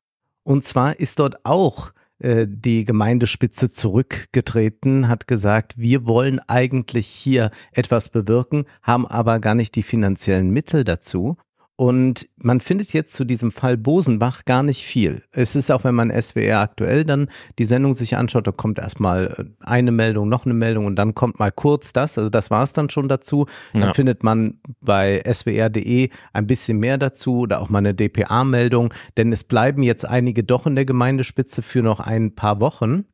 Und 0.44 0.64
zwar 0.64 1.00
ist 1.00 1.20
dort 1.20 1.46
auch 1.46 1.92
äh, 2.20 2.48
die 2.50 2.86
Gemeindespitze 2.86 3.70
zurückgetreten, 3.70 5.08
hat 5.08 5.28
gesagt, 5.28 5.78
wir 5.78 6.08
wollen 6.08 6.40
eigentlich 6.48 7.08
hier 7.08 7.52
etwas 7.74 8.10
bewirken, 8.10 8.66
haben 8.82 9.06
aber 9.06 9.40
gar 9.40 9.56
nicht 9.56 9.76
die 9.76 9.84
finanziellen 9.84 10.50
Mittel 10.50 10.84
dazu. 10.84 11.38
Und 11.80 12.28
man 12.38 12.60
findet 12.60 12.92
jetzt 12.92 13.14
zu 13.14 13.24
diesem 13.24 13.52
Fall 13.52 13.78
Bosenbach 13.78 14.46
gar 14.46 14.64
nicht 14.64 14.84
viel. 14.84 15.22
Es 15.32 15.56
ist 15.56 15.72
auch, 15.72 15.84
wenn 15.84 15.94
man 15.94 16.10
SWR 16.10 16.60
aktuell 16.60 17.06
dann 17.06 17.30
die 17.60 17.66
Sendung 17.66 17.94
sich 17.94 18.18
anschaut, 18.18 18.48
da 18.48 18.52
kommt 18.52 18.80
erstmal 18.80 19.28
äh, 19.38 19.64
eine 19.64 19.92
Meldung, 19.92 20.28
noch 20.28 20.46
eine 20.46 20.56
Meldung 20.56 20.88
und 20.88 20.96
dann 20.96 21.14
kommt 21.14 21.38
mal 21.38 21.52
kurz 21.52 21.94
das. 21.94 22.18
Also 22.18 22.32
das 22.32 22.50
war 22.50 22.64
es 22.64 22.74
dann 22.74 22.90
schon 22.90 23.08
dazu. 23.08 23.46
Dann 23.74 23.84
ja. 23.84 23.94
findet 23.94 24.24
man 24.24 24.60
bei 24.82 25.22
swr.de 25.32 26.10
ein 26.34 26.48
bisschen 26.48 26.80
mehr 26.80 26.98
dazu 26.98 27.42
oder 27.42 27.62
auch 27.62 27.70
mal 27.70 27.78
eine 27.78 27.94
DPA-Meldung, 27.94 28.92
denn 29.16 29.32
es 29.32 29.44
bleiben 29.44 29.84
jetzt 29.84 30.04
einige 30.04 30.44
doch 30.44 30.66
in 30.66 30.76
der 30.76 30.86
Gemeindespitze 30.86 31.62
für 31.62 31.84
noch 31.84 32.00
ein 32.00 32.34
paar 32.34 32.60
Wochen, 32.60 33.06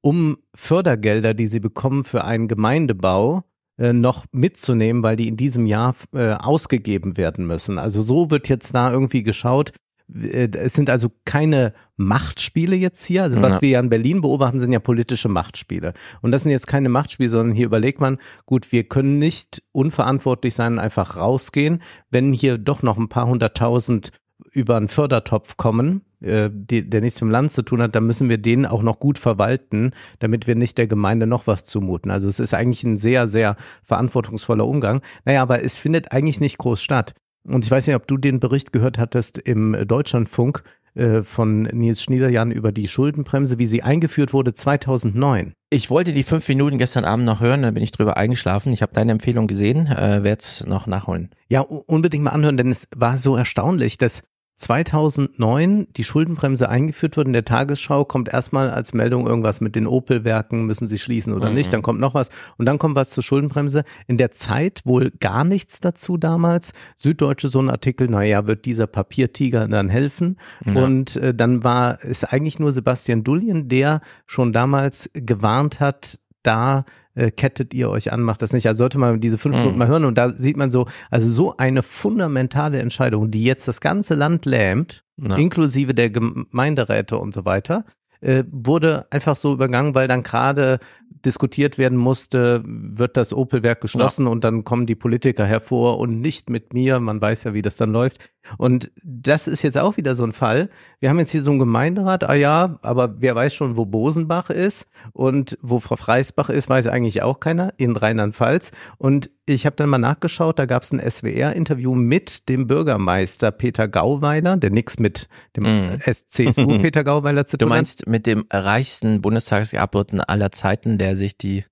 um 0.00 0.38
Fördergelder, 0.54 1.34
die 1.34 1.48
sie 1.48 1.60
bekommen 1.60 2.02
für 2.02 2.24
einen 2.24 2.48
Gemeindebau, 2.48 3.44
äh, 3.78 3.92
noch 3.92 4.24
mitzunehmen, 4.32 5.02
weil 5.02 5.16
die 5.16 5.28
in 5.28 5.36
diesem 5.36 5.66
Jahr 5.66 5.94
äh, 6.14 6.32
ausgegeben 6.32 7.16
werden 7.16 7.46
müssen. 7.46 7.78
Also 7.78 8.02
so 8.02 8.30
wird 8.30 8.48
jetzt 8.48 8.74
da 8.74 8.90
irgendwie 8.90 9.22
geschaut. 9.22 9.72
Äh, 10.14 10.48
es 10.56 10.72
sind 10.72 10.88
also 10.88 11.10
keine 11.24 11.74
Machtspiele 11.96 12.74
jetzt 12.74 13.04
hier. 13.04 13.24
Also 13.24 13.42
was 13.42 13.54
ja. 13.54 13.60
wir 13.60 13.68
ja 13.68 13.80
in 13.80 13.90
Berlin 13.90 14.22
beobachten, 14.22 14.60
sind 14.60 14.72
ja 14.72 14.78
politische 14.78 15.28
Machtspiele. 15.28 15.92
Und 16.22 16.32
das 16.32 16.42
sind 16.42 16.52
jetzt 16.52 16.66
keine 16.66 16.88
Machtspiele, 16.88 17.28
sondern 17.28 17.54
hier 17.54 17.66
überlegt 17.66 18.00
man, 18.00 18.18
gut, 18.46 18.72
wir 18.72 18.84
können 18.84 19.18
nicht 19.18 19.62
unverantwortlich 19.72 20.54
sein 20.54 20.74
und 20.74 20.78
einfach 20.78 21.16
rausgehen, 21.16 21.82
wenn 22.10 22.32
hier 22.32 22.58
doch 22.58 22.82
noch 22.82 22.96
ein 22.96 23.08
paar 23.08 23.26
hunderttausend 23.26 24.10
über 24.52 24.76
einen 24.76 24.88
Fördertopf 24.88 25.56
kommen, 25.56 26.05
äh, 26.20 26.50
die, 26.52 26.88
der 26.88 27.00
nichts 27.00 27.20
mit 27.20 27.28
dem 27.28 27.32
Land 27.32 27.52
zu 27.52 27.62
tun 27.62 27.82
hat, 27.82 27.94
dann 27.94 28.06
müssen 28.06 28.28
wir 28.28 28.38
den 28.38 28.66
auch 28.66 28.82
noch 28.82 28.98
gut 28.98 29.18
verwalten, 29.18 29.92
damit 30.18 30.46
wir 30.46 30.54
nicht 30.54 30.78
der 30.78 30.86
Gemeinde 30.86 31.26
noch 31.26 31.46
was 31.46 31.64
zumuten. 31.64 32.10
Also 32.10 32.28
es 32.28 32.40
ist 32.40 32.54
eigentlich 32.54 32.84
ein 32.84 32.98
sehr, 32.98 33.28
sehr 33.28 33.56
verantwortungsvoller 33.82 34.66
Umgang. 34.66 35.02
Naja, 35.24 35.42
aber 35.42 35.62
es 35.62 35.78
findet 35.78 36.12
eigentlich 36.12 36.40
nicht 36.40 36.58
groß 36.58 36.82
statt. 36.82 37.14
Und 37.44 37.64
ich 37.64 37.70
weiß 37.70 37.86
nicht, 37.86 37.96
ob 37.96 38.06
du 38.06 38.16
den 38.16 38.40
Bericht 38.40 38.72
gehört 38.72 38.98
hattest 38.98 39.38
im 39.38 39.76
Deutschlandfunk 39.86 40.62
äh, 40.96 41.22
von 41.22 41.64
Nils 41.64 42.02
Schniederjan 42.02 42.50
über 42.50 42.72
die 42.72 42.88
Schuldenbremse, 42.88 43.58
wie 43.58 43.66
sie 43.66 43.82
eingeführt 43.82 44.32
wurde 44.32 44.54
2009. 44.54 45.52
Ich 45.70 45.90
wollte 45.90 46.12
die 46.12 46.22
fünf 46.22 46.48
Minuten 46.48 46.78
gestern 46.78 47.04
Abend 47.04 47.26
noch 47.26 47.40
hören, 47.40 47.62
dann 47.62 47.74
bin 47.74 47.82
ich 47.82 47.92
drüber 47.92 48.16
eingeschlafen. 48.16 48.72
Ich 48.72 48.82
habe 48.82 48.94
deine 48.94 49.12
Empfehlung 49.12 49.46
gesehen, 49.46 49.86
äh, 49.88 50.22
werde 50.22 50.40
es 50.40 50.66
noch 50.66 50.86
nachholen. 50.86 51.30
Ja, 51.48 51.60
unbedingt 51.60 52.24
mal 52.24 52.30
anhören, 52.30 52.56
denn 52.56 52.70
es 52.70 52.88
war 52.96 53.18
so 53.18 53.36
erstaunlich, 53.36 53.98
dass 53.98 54.22
2009 54.56 55.88
die 55.96 56.04
Schuldenbremse 56.04 56.68
eingeführt 56.68 57.16
wird. 57.18 57.26
In 57.26 57.34
der 57.34 57.44
Tagesschau 57.44 58.06
kommt 58.06 58.30
erstmal 58.30 58.70
als 58.70 58.94
Meldung 58.94 59.26
irgendwas 59.26 59.60
mit 59.60 59.76
den 59.76 59.86
Opel-Werken, 59.86 60.64
müssen 60.64 60.86
sie 60.86 60.98
schließen 60.98 61.34
oder 61.34 61.50
mhm. 61.50 61.56
nicht. 61.56 61.72
Dann 61.72 61.82
kommt 61.82 62.00
noch 62.00 62.14
was 62.14 62.30
und 62.56 62.64
dann 62.64 62.78
kommt 62.78 62.96
was 62.96 63.10
zur 63.10 63.22
Schuldenbremse. 63.22 63.84
In 64.06 64.16
der 64.16 64.32
Zeit 64.32 64.80
wohl 64.84 65.10
gar 65.20 65.44
nichts 65.44 65.80
dazu 65.80 66.16
damals. 66.16 66.72
Süddeutsche 66.96 67.50
so 67.50 67.60
ein 67.60 67.68
Artikel, 67.68 68.08
naja, 68.08 68.46
wird 68.46 68.64
dieser 68.64 68.86
Papiertiger 68.86 69.68
dann 69.68 69.90
helfen? 69.90 70.38
Ja. 70.64 70.82
Und 70.82 71.16
äh, 71.16 71.34
dann 71.34 71.62
war 71.62 71.98
es 72.02 72.24
eigentlich 72.24 72.58
nur 72.58 72.72
Sebastian 72.72 73.24
Dullien, 73.24 73.68
der 73.68 74.00
schon 74.24 74.54
damals 74.54 75.10
gewarnt 75.12 75.80
hat, 75.80 76.18
da 76.42 76.84
äh, 77.16 77.30
kettet 77.30 77.74
ihr 77.74 77.90
euch 77.90 78.12
an, 78.12 78.22
macht 78.22 78.42
das 78.42 78.52
nicht. 78.52 78.66
Also 78.68 78.78
sollte 78.78 78.98
man 78.98 79.20
diese 79.20 79.38
fünf 79.38 79.56
Minuten 79.56 79.74
mhm. 79.74 79.78
mal 79.78 79.88
hören 79.88 80.04
und 80.04 80.16
da 80.16 80.30
sieht 80.30 80.56
man 80.56 80.70
so, 80.70 80.86
also 81.10 81.28
so 81.28 81.56
eine 81.56 81.82
fundamentale 81.82 82.78
Entscheidung, 82.78 83.30
die 83.30 83.44
jetzt 83.44 83.66
das 83.66 83.80
ganze 83.80 84.14
Land 84.14 84.46
lähmt, 84.46 85.02
ja. 85.16 85.34
inklusive 85.36 85.94
der 85.94 86.10
Gemeinderäte 86.10 87.18
und 87.18 87.34
so 87.34 87.44
weiter, 87.44 87.84
äh, 88.20 88.44
wurde 88.50 89.06
einfach 89.10 89.36
so 89.36 89.52
übergangen, 89.52 89.94
weil 89.94 90.08
dann 90.08 90.22
gerade 90.22 90.78
diskutiert 91.26 91.76
werden 91.76 91.98
musste, 91.98 92.62
wird 92.64 93.16
das 93.16 93.32
Opel-Werk 93.32 93.80
geschlossen 93.80 94.26
ja. 94.26 94.32
und 94.32 94.44
dann 94.44 94.64
kommen 94.64 94.86
die 94.86 94.94
Politiker 94.94 95.44
hervor 95.44 95.98
und 95.98 96.20
nicht 96.20 96.48
mit 96.48 96.72
mir. 96.72 97.00
Man 97.00 97.20
weiß 97.20 97.44
ja, 97.44 97.54
wie 97.54 97.62
das 97.62 97.76
dann 97.76 97.92
läuft. 97.92 98.30
Und 98.56 98.90
das 99.02 99.48
ist 99.48 99.62
jetzt 99.62 99.76
auch 99.76 99.96
wieder 99.96 100.14
so 100.14 100.24
ein 100.24 100.32
Fall. 100.32 100.70
Wir 101.00 101.10
haben 101.10 101.18
jetzt 101.18 101.32
hier 101.32 101.42
so 101.42 101.50
einen 101.50 101.58
Gemeinderat, 101.58 102.24
ah 102.24 102.34
ja, 102.34 102.78
aber 102.82 103.20
wer 103.20 103.34
weiß 103.34 103.52
schon, 103.54 103.76
wo 103.76 103.84
Bosenbach 103.84 104.50
ist 104.50 104.86
und 105.12 105.58
wo 105.60 105.80
Frau 105.80 105.96
Freisbach 105.96 106.48
ist, 106.48 106.68
weiß 106.68 106.86
eigentlich 106.86 107.22
auch 107.22 107.40
keiner 107.40 107.74
in 107.76 107.96
Rheinland-Pfalz. 107.96 108.70
Und 108.98 109.30
ich 109.46 109.64
habe 109.64 109.76
dann 109.76 109.88
mal 109.88 109.98
nachgeschaut, 109.98 110.58
da 110.58 110.66
gab 110.66 110.82
es 110.82 110.92
ein 110.92 111.00
SWR-Interview 111.00 111.94
mit 111.94 112.48
dem 112.48 112.66
Bürgermeister 112.66 113.52
Peter 113.52 113.86
Gauweiler, 113.86 114.56
der 114.56 114.70
nichts 114.70 114.98
mit 114.98 115.28
dem 115.56 115.64
mm. 115.64 116.00
CSU 116.00 116.78
Peter 116.82 117.04
Gauweiler 117.04 117.46
zu 117.46 117.56
tun 117.56 117.68
hat. 117.68 117.70
Du 117.70 117.76
meinst 117.76 118.06
mit 118.08 118.26
dem 118.26 118.46
reichsten 118.52 119.22
Bundestagsabgeordneten 119.22 120.20
aller 120.20 120.50
Zeiten, 120.50 120.98
der 120.98 121.16
sich 121.16 121.38
die 121.38 121.64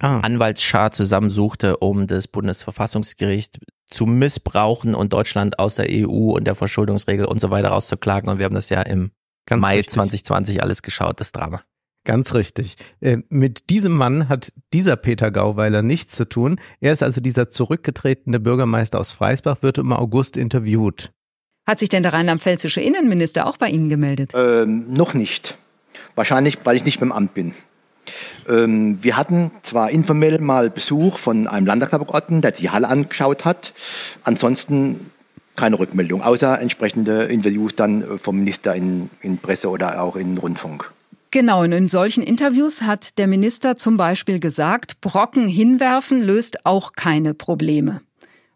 ah. 0.00 0.18
Anwaltsschar 0.20 0.90
zusammensuchte, 0.90 1.76
um 1.76 2.08
das 2.08 2.26
Bundesverfassungsgericht 2.26 3.60
zu 3.86 4.06
missbrauchen 4.06 4.96
und 4.96 5.12
Deutschland 5.12 5.60
aus 5.60 5.76
der 5.76 5.86
EU 5.88 6.32
und 6.32 6.44
der 6.44 6.56
Verschuldungsregel 6.56 7.26
und 7.26 7.40
so 7.40 7.50
weiter 7.50 7.68
rauszuklagen. 7.68 8.28
Und 8.28 8.38
wir 8.38 8.44
haben 8.44 8.54
das 8.54 8.70
ja 8.70 8.82
im 8.82 9.12
Ganz 9.46 9.60
Mai 9.60 9.76
richtig. 9.76 9.94
2020 9.94 10.62
alles 10.62 10.82
geschaut, 10.82 11.20
das 11.20 11.30
Drama. 11.30 11.62
Ganz 12.04 12.34
richtig. 12.34 12.76
Äh, 13.00 13.18
mit 13.28 13.68
diesem 13.68 13.92
Mann 13.92 14.28
hat 14.28 14.52
dieser 14.72 14.96
Peter 14.96 15.30
Gauweiler 15.30 15.82
nichts 15.82 16.16
zu 16.16 16.24
tun. 16.26 16.58
Er 16.80 16.92
ist 16.92 17.02
also 17.02 17.20
dieser 17.20 17.50
zurückgetretene 17.50 18.40
Bürgermeister 18.40 18.98
aus 18.98 19.12
Freisbach, 19.12 19.62
wird 19.62 19.78
im 19.78 19.92
August 19.92 20.36
interviewt. 20.36 21.12
Hat 21.66 21.78
sich 21.78 21.90
denn 21.90 22.02
der 22.02 22.14
rheinland-pfälzische 22.14 22.80
Innenminister 22.80 23.46
auch 23.46 23.58
bei 23.58 23.68
Ihnen 23.68 23.90
gemeldet? 23.90 24.32
Ähm, 24.34 24.92
noch 24.92 25.12
nicht. 25.14 25.58
Wahrscheinlich, 26.14 26.58
weil 26.64 26.76
ich 26.76 26.84
nicht 26.84 27.00
beim 27.00 27.12
Amt 27.12 27.34
bin. 27.34 27.54
Ähm, 28.48 28.98
wir 29.02 29.16
hatten 29.16 29.50
zwar 29.62 29.90
informell 29.90 30.40
mal 30.40 30.70
Besuch 30.70 31.18
von 31.18 31.46
einem 31.46 31.66
Landtagsabgeordneten, 31.66 32.40
der 32.40 32.52
die 32.52 32.70
Halle 32.70 32.88
angeschaut 32.88 33.44
hat. 33.44 33.74
Ansonsten 34.24 35.10
keine 35.54 35.78
Rückmeldung, 35.78 36.22
außer 36.22 36.58
entsprechende 36.60 37.24
Interviews 37.24 37.76
dann 37.76 38.18
vom 38.18 38.36
Minister 38.36 38.74
in, 38.74 39.10
in 39.20 39.36
Presse 39.36 39.68
oder 39.68 40.02
auch 40.02 40.16
in 40.16 40.38
Rundfunk. 40.38 40.90
Genau, 41.32 41.62
und 41.62 41.72
in 41.72 41.88
solchen 41.88 42.24
Interviews 42.24 42.82
hat 42.82 43.16
der 43.18 43.28
Minister 43.28 43.76
zum 43.76 43.96
Beispiel 43.96 44.40
gesagt, 44.40 45.00
Brocken 45.00 45.46
hinwerfen 45.46 46.20
löst 46.20 46.66
auch 46.66 46.92
keine 46.92 47.34
Probleme. 47.34 48.00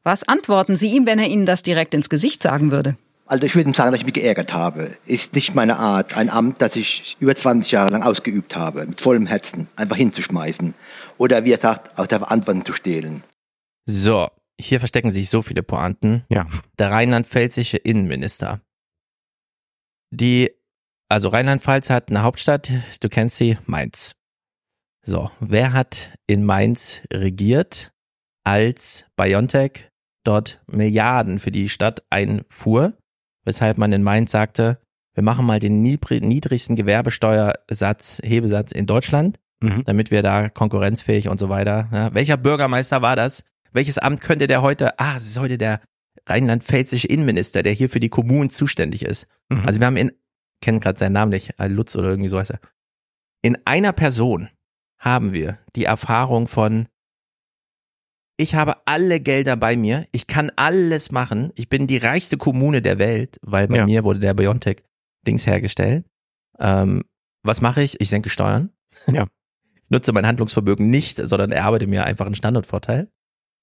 Was 0.03 0.25
antworten 0.25 0.75
Sie 0.75 0.89
ihm, 0.89 1.07
wenn 1.07 1.19
er 1.19 1.29
Ihnen 1.29 1.47
das 1.47 1.63
direkt 1.63 1.95
ins 1.95 2.09
Gesicht 2.09 2.43
sagen 2.43 2.73
würde? 2.73 2.97
Also 3.27 3.47
ich 3.47 3.55
würde 3.55 3.71
ihm 3.71 3.75
sagen, 3.75 3.91
dass 3.91 4.01
ich 4.01 4.05
mich 4.05 4.15
geärgert 4.15 4.53
habe. 4.53 4.91
Ist 5.07 5.35
nicht 5.35 5.55
meine 5.55 5.79
Art, 5.79 6.17
ein 6.17 6.29
Amt, 6.29 6.61
das 6.61 6.77
ich 6.77 7.17
über 7.21 7.35
20 7.35 7.73
Jahre 7.73 7.91
lang 7.91 8.03
ausgeübt 8.03 8.55
habe, 8.55 8.85
mit 8.85 9.01
vollem 9.01 9.27
Herzen 9.27 9.69
einfach 9.77 9.97
hinzuschmeißen. 9.97 10.75
Oder 11.17 11.45
wie 11.45 11.53
er 11.53 11.59
sagt, 11.59 11.99
aus 11.99 12.09
der 12.09 12.19
Verantwortung 12.19 12.67
zu 12.67 12.75
stehlen. 12.75 13.23
So, 13.87 14.29
hier 14.61 14.79
verstecken 14.79 15.11
sich 15.11 15.31
so 15.31 15.41
viele 15.41 15.63
Pointen. 15.63 16.25
Ja. 16.29 16.47
Der 16.79 16.91
rheinland-pfälzische 16.91 17.79
Innenminister. 17.79 18.61
Die 20.11 20.51
also 21.09 21.29
Rheinland-Pfalz 21.29 21.91
hat 21.91 22.09
eine 22.09 22.23
Hauptstadt, 22.23 22.71
du 23.01 23.09
kennst 23.09 23.37
sie, 23.37 23.59
Mainz. 23.67 24.17
So, 25.07 25.31
wer 25.39 25.73
hat 25.73 26.13
in 26.27 26.45
Mainz 26.45 27.03
regiert, 27.13 27.93
als 28.45 29.07
BioNTech 29.17 29.89
dort 30.25 30.63
Milliarden 30.67 31.39
für 31.39 31.51
die 31.51 31.69
Stadt 31.69 32.03
einfuhr, 32.11 32.95
weshalb 33.45 33.79
man 33.79 33.93
in 33.93 34.03
Mainz 34.03 34.33
sagte, 34.33 34.79
wir 35.15 35.23
machen 35.23 35.47
mal 35.47 35.61
den 35.61 35.83
niedrigsten 35.83 36.75
Gewerbesteuersatz, 36.75 38.21
Hebesatz 38.25 38.73
in 38.73 38.87
Deutschland, 38.87 39.39
mhm. 39.61 39.85
damit 39.85 40.11
wir 40.11 40.23
da 40.23 40.49
konkurrenzfähig 40.49 41.29
und 41.29 41.39
so 41.39 41.49
weiter. 41.49 41.89
Ja, 41.93 42.15
welcher 42.15 42.37
Bürgermeister 42.37 43.01
war 43.03 43.15
das? 43.15 43.45
Welches 43.73 43.99
Amt 43.99 44.21
könnte 44.21 44.47
der 44.47 44.63
heute? 44.63 44.99
Ah, 44.99 45.17
es 45.17 45.27
ist 45.29 45.39
heute 45.39 45.59
der 45.59 45.81
rheinland-pfälzische 46.27 47.07
Innenminister, 47.07 47.63
der 47.63 47.73
hier 47.73 47.91
für 47.91 48.01
die 48.01 48.09
Kommunen 48.09 48.51
zuständig 48.51 49.05
ist. 49.05 49.29
Mhm. 49.51 49.67
Also 49.67 49.81
wir 49.81 49.87
haben 49.87 49.97
in 49.97 50.13
kenne 50.61 50.81
gerade 50.81 50.99
seinen 50.99 51.13
Namen 51.13 51.31
nicht, 51.31 51.55
Lutz 51.59 51.97
oder 51.97 52.09
irgendwie 52.09 52.29
so 52.29 52.39
heißt 52.39 52.53
er. 52.53 52.61
In 53.43 53.59
einer 53.65 53.93
Person 53.93 54.49
haben 54.99 55.33
wir 55.33 55.59
die 55.77 55.85
Erfahrung 55.85 56.49
von, 56.49 56.89
ich 58.37 58.55
habe 58.55 58.77
alle 58.87 59.21
Gelder 59.21 59.57
bei 59.57 59.77
mir, 59.77 60.07
ich 60.13 60.27
kann 60.27 60.51
alles 60.57 61.13
machen, 61.13 61.53
ich 61.55 61.69
bin 61.69 61.87
die 61.87 61.99
reichste 61.99 62.37
Kommune 62.37 62.83
der 62.83 62.99
Welt, 62.99 63.39
weil 63.43 63.69
bei 63.69 63.77
ja. 63.79 63.87
mir 63.87 64.05
wurde 64.05 64.21
der 64.21 64.35
Biontech-Dings 64.35 65.47
hergestellt. 65.47 66.07
Ähm, 66.59 67.05
was 67.43 67.61
mache 67.61 67.83
ich? 67.83 68.01
Ich 68.01 68.09
senke 68.09 68.31
Steuern. 68.31 68.71
Ja. 69.07 69.27
Ich 69.75 69.83
nutze 69.91 70.13
mein 70.13 70.27
Handlungsvermögen 70.27 70.91
nicht, 70.91 71.19
sondern 71.19 71.53
erarbeite 71.53 71.87
mir 71.87 72.05
einfach 72.05 72.27
einen 72.27 72.35
Standortvorteil. 72.35 73.11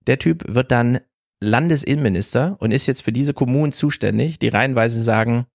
Der 0.08 0.20
Typ 0.20 0.44
wird 0.48 0.72
dann 0.72 1.00
Landesinnenminister 1.42 2.56
und 2.60 2.72
ist 2.72 2.86
jetzt 2.86 3.02
für 3.02 3.12
diese 3.12 3.34
Kommunen 3.34 3.74
zuständig, 3.74 4.38
die 4.38 4.50
reihenweise 4.50 5.02
sagen, 5.02 5.48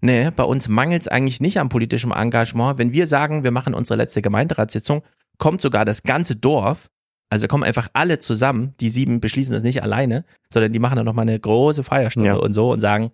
Nee, 0.00 0.30
bei 0.30 0.44
uns 0.44 0.68
mangelt 0.68 1.02
es 1.02 1.08
eigentlich 1.08 1.40
nicht 1.40 1.58
am 1.58 1.68
politischem 1.68 2.12
Engagement. 2.12 2.78
Wenn 2.78 2.92
wir 2.92 3.06
sagen, 3.06 3.42
wir 3.42 3.50
machen 3.50 3.74
unsere 3.74 3.96
letzte 3.96 4.22
Gemeinderatssitzung, 4.22 5.02
kommt 5.38 5.60
sogar 5.60 5.84
das 5.84 6.02
ganze 6.02 6.36
Dorf, 6.36 6.88
also 7.30 7.46
kommen 7.48 7.64
einfach 7.64 7.88
alle 7.92 8.18
zusammen, 8.18 8.74
die 8.80 8.90
sieben 8.90 9.20
beschließen 9.20 9.52
das 9.52 9.62
nicht 9.62 9.82
alleine, 9.82 10.24
sondern 10.52 10.72
die 10.72 10.78
machen 10.78 10.96
dann 10.96 11.04
nochmal 11.04 11.28
eine 11.28 11.38
große 11.38 11.84
Feierstunde 11.84 12.28
ja. 12.30 12.36
und 12.36 12.52
so 12.54 12.72
und 12.72 12.80
sagen, 12.80 13.10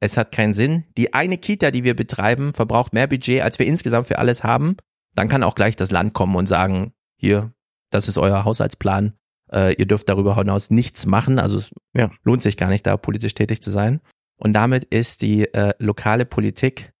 es 0.00 0.16
hat 0.16 0.32
keinen 0.32 0.52
Sinn. 0.52 0.84
Die 0.98 1.14
eine 1.14 1.38
Kita, 1.38 1.70
die 1.70 1.84
wir 1.84 1.96
betreiben, 1.96 2.52
verbraucht 2.52 2.92
mehr 2.92 3.06
Budget, 3.06 3.40
als 3.42 3.58
wir 3.58 3.66
insgesamt 3.66 4.06
für 4.08 4.18
alles 4.18 4.44
haben. 4.44 4.76
Dann 5.14 5.28
kann 5.28 5.42
auch 5.42 5.54
gleich 5.54 5.74
das 5.76 5.90
Land 5.90 6.12
kommen 6.12 6.36
und 6.36 6.46
sagen, 6.46 6.92
hier, 7.18 7.52
das 7.90 8.08
ist 8.08 8.18
euer 8.18 8.44
Haushaltsplan. 8.44 9.14
Äh, 9.50 9.74
ihr 9.76 9.86
dürft 9.86 10.08
darüber 10.10 10.36
hinaus 10.36 10.70
nichts 10.70 11.06
machen. 11.06 11.38
Also 11.38 11.56
es 11.56 11.70
Ja. 11.94 12.10
lohnt 12.24 12.42
sich 12.42 12.58
gar 12.58 12.68
nicht, 12.68 12.86
da 12.86 12.96
politisch 12.98 13.32
tätig 13.32 13.62
zu 13.62 13.70
sein. 13.70 14.00
Und 14.36 14.52
damit 14.52 14.84
ist 14.84 15.22
die 15.22 15.52
äh, 15.52 15.72
lokale 15.78 16.24
Politik 16.24 16.92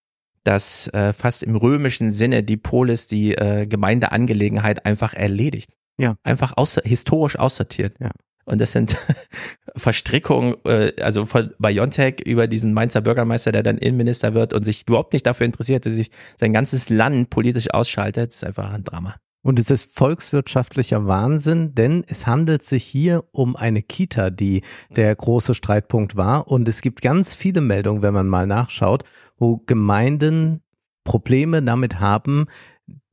das 0.46 0.86
äh, 0.88 1.12
fast 1.12 1.42
im 1.42 1.56
römischen 1.56 2.12
Sinne 2.12 2.42
die 2.42 2.56
Polis, 2.56 3.08
die 3.08 3.34
äh, 3.34 3.66
Gemeindeangelegenheit 3.66 4.86
einfach 4.86 5.12
erledigt. 5.12 5.72
Ja. 5.98 6.16
Einfach 6.22 6.56
außer, 6.56 6.82
historisch 6.84 7.36
aussortiert. 7.36 7.96
Ja. 7.98 8.10
Und 8.44 8.60
das 8.60 8.70
sind 8.70 8.96
Verstrickungen, 9.76 10.54
äh, 10.64 10.92
also 11.00 11.26
von 11.26 11.52
Biontech 11.58 12.20
über 12.24 12.46
diesen 12.46 12.72
Mainzer 12.72 13.00
Bürgermeister, 13.00 13.50
der 13.50 13.64
dann 13.64 13.78
Innenminister 13.78 14.34
wird 14.34 14.52
und 14.52 14.62
sich 14.62 14.84
überhaupt 14.86 15.12
nicht 15.14 15.26
dafür 15.26 15.46
interessiert, 15.46 15.84
dass 15.84 15.94
sich 15.94 16.10
sein 16.38 16.52
ganzes 16.52 16.90
Land 16.90 17.30
politisch 17.30 17.70
ausschaltet. 17.72 18.30
Das 18.30 18.36
ist 18.36 18.44
einfach 18.44 18.72
ein 18.72 18.84
Drama. 18.84 19.16
Und 19.46 19.60
es 19.60 19.70
ist 19.70 19.96
volkswirtschaftlicher 19.96 21.06
Wahnsinn, 21.06 21.72
denn 21.76 22.02
es 22.08 22.26
handelt 22.26 22.64
sich 22.64 22.82
hier 22.82 23.22
um 23.30 23.54
eine 23.54 23.80
Kita, 23.80 24.30
die 24.30 24.62
der 24.90 25.14
große 25.14 25.54
Streitpunkt 25.54 26.16
war. 26.16 26.48
Und 26.48 26.66
es 26.66 26.80
gibt 26.80 27.00
ganz 27.00 27.32
viele 27.32 27.60
Meldungen, 27.60 28.02
wenn 28.02 28.12
man 28.12 28.26
mal 28.26 28.48
nachschaut, 28.48 29.04
wo 29.36 29.58
Gemeinden 29.58 30.62
Probleme 31.04 31.62
damit 31.62 32.00
haben, 32.00 32.46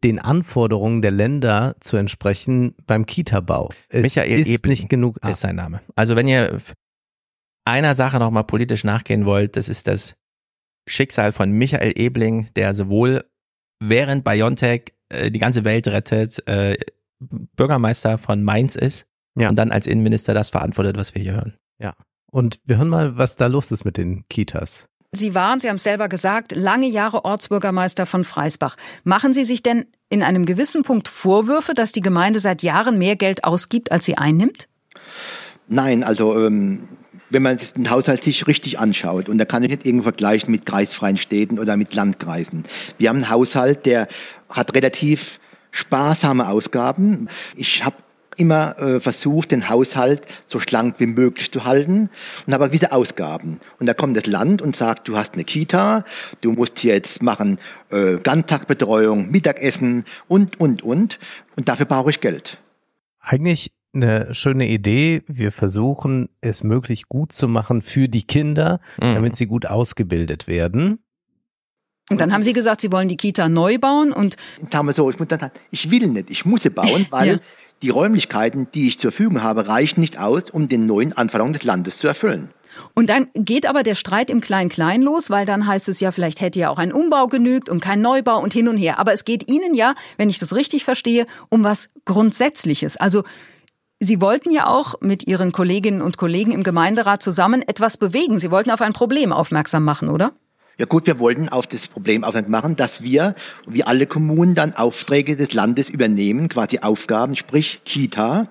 den 0.03 0.17
Anforderungen 0.17 1.03
der 1.03 1.11
Länder 1.11 1.75
zu 1.81 1.97
entsprechen 1.97 2.73
beim 2.87 3.05
Kita-Bau. 3.05 3.69
Michael 3.91 4.39
ist 4.39 4.47
Ebling 4.47 4.71
nicht 4.71 4.89
genug. 4.89 5.23
Ist 5.23 5.41
sein 5.41 5.57
Name. 5.57 5.81
Also 5.95 6.15
wenn 6.15 6.27
ihr 6.27 6.59
einer 7.63 7.93
Sache 7.93 8.17
nochmal 8.17 8.45
politisch 8.45 8.83
nachgehen 8.83 9.25
wollt, 9.27 9.55
das 9.55 9.69
ist 9.69 9.85
das 9.85 10.15
Schicksal 10.89 11.31
von 11.31 11.51
Michael 11.51 11.93
Ebling, 11.95 12.47
der 12.55 12.73
sowohl 12.73 13.23
während 13.79 14.23
Biontech 14.23 14.93
äh, 15.13 15.31
die 15.31 15.39
ganze 15.39 15.63
Welt 15.63 15.87
rettet, 15.87 16.45
äh, 16.47 16.77
Bürgermeister 17.19 18.17
von 18.17 18.43
Mainz 18.43 18.75
ist 18.75 19.05
Ja. 19.35 19.49
und 19.49 19.55
dann 19.55 19.71
als 19.71 19.87
Innenminister 19.87 20.33
das 20.33 20.49
verantwortet, 20.49 20.97
was 20.97 21.15
wir 21.15 21.21
hier 21.21 21.33
hören. 21.33 21.53
Und 22.31 22.61
wir 22.65 22.77
hören 22.77 22.89
mal, 22.89 23.15
was 23.15 23.35
da 23.35 23.45
los 23.45 23.71
ist 23.71 23.85
mit 23.85 23.95
den 23.95 24.25
Kitas. 24.27 24.87
Sie 25.11 25.35
waren, 25.35 25.59
Sie 25.59 25.69
haben 25.69 25.75
es 25.75 25.83
selber 25.83 26.09
gesagt, 26.09 26.51
lange 26.55 26.87
Jahre 26.87 27.25
Ortsbürgermeister 27.25 28.07
von 28.07 28.23
Freisbach. 28.23 28.75
Machen 29.03 29.33
Sie 29.35 29.43
sich 29.43 29.61
denn 29.61 29.85
in 30.09 30.23
einem 30.23 30.47
gewissen 30.47 30.81
Punkt 30.81 31.07
Vorwürfe, 31.09 31.75
dass 31.75 31.91
die 31.91 32.01
Gemeinde 32.01 32.39
seit 32.39 32.63
Jahren 32.63 32.97
mehr 32.97 33.15
Geld 33.15 33.43
ausgibt, 33.43 33.91
als 33.91 34.05
sie 34.05 34.17
einnimmt? 34.17 34.67
Nein, 35.67 36.03
also 36.03 36.35
ähm, 36.43 36.87
wenn 37.29 37.43
man 37.43 37.57
den 37.75 37.89
Haushalt 37.89 38.23
sich 38.23 38.47
richtig 38.47 38.79
anschaut, 38.79 39.29
und 39.29 39.37
da 39.37 39.45
kann 39.45 39.63
ich 39.63 39.69
nicht 39.69 39.85
irgendwo 39.85 40.03
vergleichen 40.03 40.51
mit 40.51 40.65
kreisfreien 40.65 41.17
Städten 41.17 41.59
oder 41.59 41.77
mit 41.77 41.93
Landkreisen. 41.95 42.63
Wir 42.97 43.09
haben 43.09 43.17
einen 43.17 43.29
Haushalt, 43.29 43.85
der 43.85 44.07
hat 44.49 44.73
relativ 44.73 45.39
sparsame 45.71 46.47
Ausgaben. 46.47 47.29
Ich 47.55 47.83
habe 47.83 47.97
immer 48.37 48.77
äh, 48.79 48.99
versucht, 48.99 49.51
den 49.51 49.69
Haushalt 49.69 50.21
so 50.47 50.59
schlank 50.59 50.95
wie 50.99 51.05
möglich 51.05 51.51
zu 51.51 51.65
halten 51.65 52.09
und 52.45 52.53
habe 52.53 52.67
gewisse 52.67 52.91
Ausgaben. 52.91 53.59
Und 53.79 53.85
da 53.85 53.93
kommt 53.93 54.17
das 54.17 54.27
Land 54.27 54.61
und 54.61 54.75
sagt, 54.75 55.07
du 55.07 55.17
hast 55.17 55.33
eine 55.33 55.43
Kita, 55.43 56.03
du 56.41 56.51
musst 56.51 56.79
hier 56.79 56.93
jetzt 56.93 57.21
machen 57.21 57.59
äh, 57.89 58.17
Ganztagsbetreuung, 58.17 59.29
Mittagessen 59.29 60.05
und, 60.27 60.59
und, 60.59 60.81
und. 60.81 61.19
Und 61.55 61.69
dafür 61.69 61.85
brauche 61.85 62.09
ich 62.09 62.21
Geld. 62.21 62.57
Eigentlich 63.19 63.71
eine 63.93 64.33
schöne 64.33 64.67
Idee. 64.67 65.21
Wir 65.27 65.51
versuchen, 65.51 66.29
es 66.41 66.63
möglichst 66.63 67.09
gut 67.09 67.31
zu 67.31 67.47
machen 67.47 67.81
für 67.81 68.07
die 68.09 68.23
Kinder, 68.23 68.79
Mhm. 69.01 69.13
damit 69.15 69.35
sie 69.35 69.45
gut 69.45 69.65
ausgebildet 69.65 70.47
werden. 70.47 70.99
Und 72.09 72.19
dann 72.19 72.33
haben 72.33 72.43
Sie 72.43 72.51
gesagt, 72.53 72.81
Sie 72.81 72.91
wollen 72.91 73.07
die 73.07 73.15
Kita 73.17 73.47
neu 73.47 73.77
bauen 73.77 74.11
und 74.11 74.35
Da 74.69 74.79
haben 74.79 74.87
wir 74.87 74.93
so, 74.93 75.09
ich, 75.09 75.17
muss 75.19 75.27
dann, 75.29 75.51
ich 75.71 75.89
will 75.89 76.07
nicht, 76.07 76.29
ich 76.29 76.45
muss 76.45 76.63
sie 76.63 76.69
bauen, 76.69 77.07
weil 77.11 77.27
Ja. 77.27 77.39
die 77.81 77.89
Räumlichkeiten, 77.89 78.67
die 78.73 78.87
ich 78.89 78.99
zur 78.99 79.11
Verfügung 79.11 79.41
habe, 79.41 79.67
reichen 79.67 80.01
nicht 80.01 80.19
aus, 80.19 80.49
um 80.49 80.67
den 80.67 80.85
neuen 80.85 81.13
Anforderungen 81.13 81.53
des 81.53 81.63
Landes 81.63 81.99
zu 81.99 82.07
erfüllen. 82.07 82.49
Und 82.95 83.09
dann 83.09 83.27
geht 83.35 83.67
aber 83.67 83.83
der 83.83 83.93
Streit 83.95 84.29
im 84.31 84.41
Klein-Klein 84.41 85.01
los, 85.03 85.29
weil 85.29 85.45
dann 85.45 85.65
heißt 85.67 85.87
es 85.89 85.99
ja, 85.99 86.11
vielleicht 86.11 86.41
hätte 86.41 86.59
ja 86.59 86.69
auch 86.69 86.79
ein 86.79 86.91
Umbau 86.91 87.27
genügt 87.27 87.69
und 87.69 87.79
kein 87.81 88.01
Neubau 88.01 88.41
und 88.41 88.51
hin 88.51 88.67
und 88.67 88.77
her. 88.77 88.99
Aber 88.99 89.13
es 89.13 89.25
geht 89.25 89.49
Ihnen 89.49 89.73
ja, 89.75 89.93
wenn 90.17 90.29
ich 90.29 90.39
das 90.39 90.55
richtig 90.55 90.83
verstehe, 90.83 91.25
um 91.49 91.63
was 91.63 91.89
Grundsätzliches. 92.05 92.97
Also 92.97 93.23
Sie 94.05 94.19
wollten 94.19 94.51
ja 94.51 94.67
auch 94.67 94.95
mit 94.99 95.27
Ihren 95.27 95.53
Kolleginnen 95.53 96.01
und 96.01 96.17
Kollegen 96.17 96.51
im 96.51 96.63
Gemeinderat 96.63 97.23
zusammen 97.23 97.61
etwas 97.61 97.97
bewegen. 97.97 98.37
Sie 98.37 98.51
wollten 98.51 98.69
auf 98.69 98.81
ein 98.81 98.91
Problem 98.91 99.31
aufmerksam 99.31 99.85
machen, 99.85 100.09
oder? 100.09 100.33
Ja 100.77 100.85
gut, 100.85 101.07
wir 101.07 101.19
wollten 101.19 101.47
auf 101.47 101.67
das 101.67 101.87
Problem 101.87 102.25
aufmerksam 102.25 102.51
machen, 102.51 102.75
dass 102.75 103.01
wir, 103.01 103.33
wie 103.65 103.85
alle 103.85 104.05
Kommunen, 104.05 104.55
dann 104.55 104.73
Aufträge 104.73 105.37
des 105.37 105.53
Landes 105.53 105.87
übernehmen, 105.89 106.49
quasi 106.49 106.79
Aufgaben, 106.79 107.37
sprich 107.37 107.79
Kita, 107.85 108.47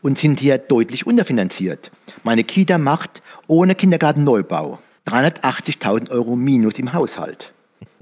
und 0.00 0.18
sind 0.18 0.40
hier 0.40 0.56
deutlich 0.56 1.06
unterfinanziert. 1.06 1.90
Meine 2.22 2.42
Kita 2.42 2.78
macht 2.78 3.20
ohne 3.46 3.74
Kindergartenneubau 3.74 4.78
380.000 5.06 6.12
Euro 6.12 6.34
minus 6.34 6.78
im 6.78 6.94
Haushalt. 6.94 7.52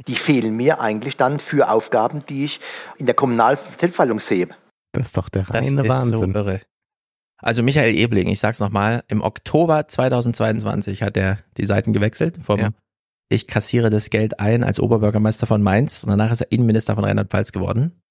Die 0.06 0.14
fehlen 0.14 0.56
mir 0.56 0.80
eigentlich 0.80 1.16
dann 1.16 1.40
für 1.40 1.68
Aufgaben, 1.68 2.22
die 2.28 2.44
ich 2.44 2.60
in 2.98 3.06
der 3.06 3.16
kommunalen 3.16 3.58
Selbstverwaltung 3.80 4.20
sehe. 4.20 4.48
Das 4.92 5.06
ist 5.06 5.16
doch 5.16 5.30
der 5.30 5.42
Das 5.42 5.54
reine 5.54 5.82
ist 5.82 5.88
Wahnsinn. 5.88 6.18
so 6.32 6.38
irre. 6.38 6.60
Also 7.42 7.62
Michael 7.62 7.94
Ebling, 7.96 8.28
ich 8.28 8.40
sag's 8.40 8.60
nochmal, 8.60 9.02
im 9.08 9.20
Oktober 9.20 9.86
2022 9.88 11.02
hat 11.02 11.16
er 11.16 11.38
die 11.56 11.66
Seiten 11.66 11.92
gewechselt 11.92 12.38
vom 12.40 12.60
Ja. 12.60 12.70
Ich 13.28 13.46
kassiere 13.46 13.88
das 13.90 14.10
Geld 14.10 14.40
ein 14.40 14.62
als 14.62 14.78
Oberbürgermeister 14.78 15.46
von 15.46 15.62
Mainz 15.62 16.04
und 16.04 16.10
danach 16.10 16.30
ist 16.30 16.42
er 16.42 16.52
Innenminister 16.52 16.94
von 16.94 17.04
Rheinland-Pfalz 17.04 17.52
geworden. 17.52 18.02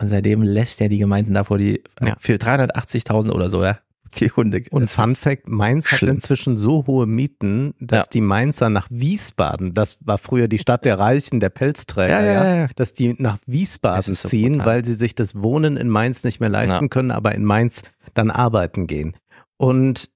Und 0.00 0.08
seitdem 0.08 0.42
lässt 0.42 0.80
er 0.80 0.88
die 0.88 0.98
Gemeinden 0.98 1.34
davor 1.34 1.58
die 1.58 1.82
Ja. 2.00 2.14
für 2.18 2.38
380.000 2.38 3.30
oder 3.30 3.48
so, 3.48 3.62
ja, 3.64 3.78
die 4.16 4.30
Hunde. 4.30 4.62
Und 4.70 4.90
Fun 4.90 5.16
Fact, 5.16 5.48
Mainz 5.48 5.90
hat 5.90 5.98
schlimm. 5.98 6.16
inzwischen 6.16 6.56
so 6.56 6.86
hohe 6.86 7.06
Mieten, 7.06 7.74
dass 7.80 8.06
Ja. 8.06 8.10
die 8.12 8.20
Mainzer 8.20 8.70
nach 8.70 8.86
Wiesbaden, 8.90 9.74
das 9.74 9.98
war 10.04 10.18
früher 10.18 10.48
die 10.48 10.58
Stadt 10.58 10.84
der 10.84 10.98
Reichen, 10.98 11.40
der 11.40 11.50
Pelzträger, 11.50 12.20
Ja, 12.20 12.26
ja, 12.26 12.44
ja, 12.44 12.56
ja. 12.62 12.68
dass 12.76 12.92
die 12.92 13.14
nach 13.18 13.38
Wiesbaden 13.46 14.14
so 14.14 14.28
ziehen, 14.28 14.52
brutal. 14.54 14.66
weil 14.66 14.84
sie 14.84 14.94
sich 14.94 15.14
das 15.14 15.40
Wohnen 15.40 15.76
in 15.76 15.88
Mainz 15.88 16.24
nicht 16.24 16.40
mehr 16.40 16.48
leisten 16.48 16.84
Ja. 16.84 16.88
können, 16.88 17.10
aber 17.10 17.34
in 17.34 17.44
Mainz 17.44 17.82
dann 18.14 18.30
arbeiten 18.30 18.86
gehen. 18.86 19.16
Und 19.56 20.10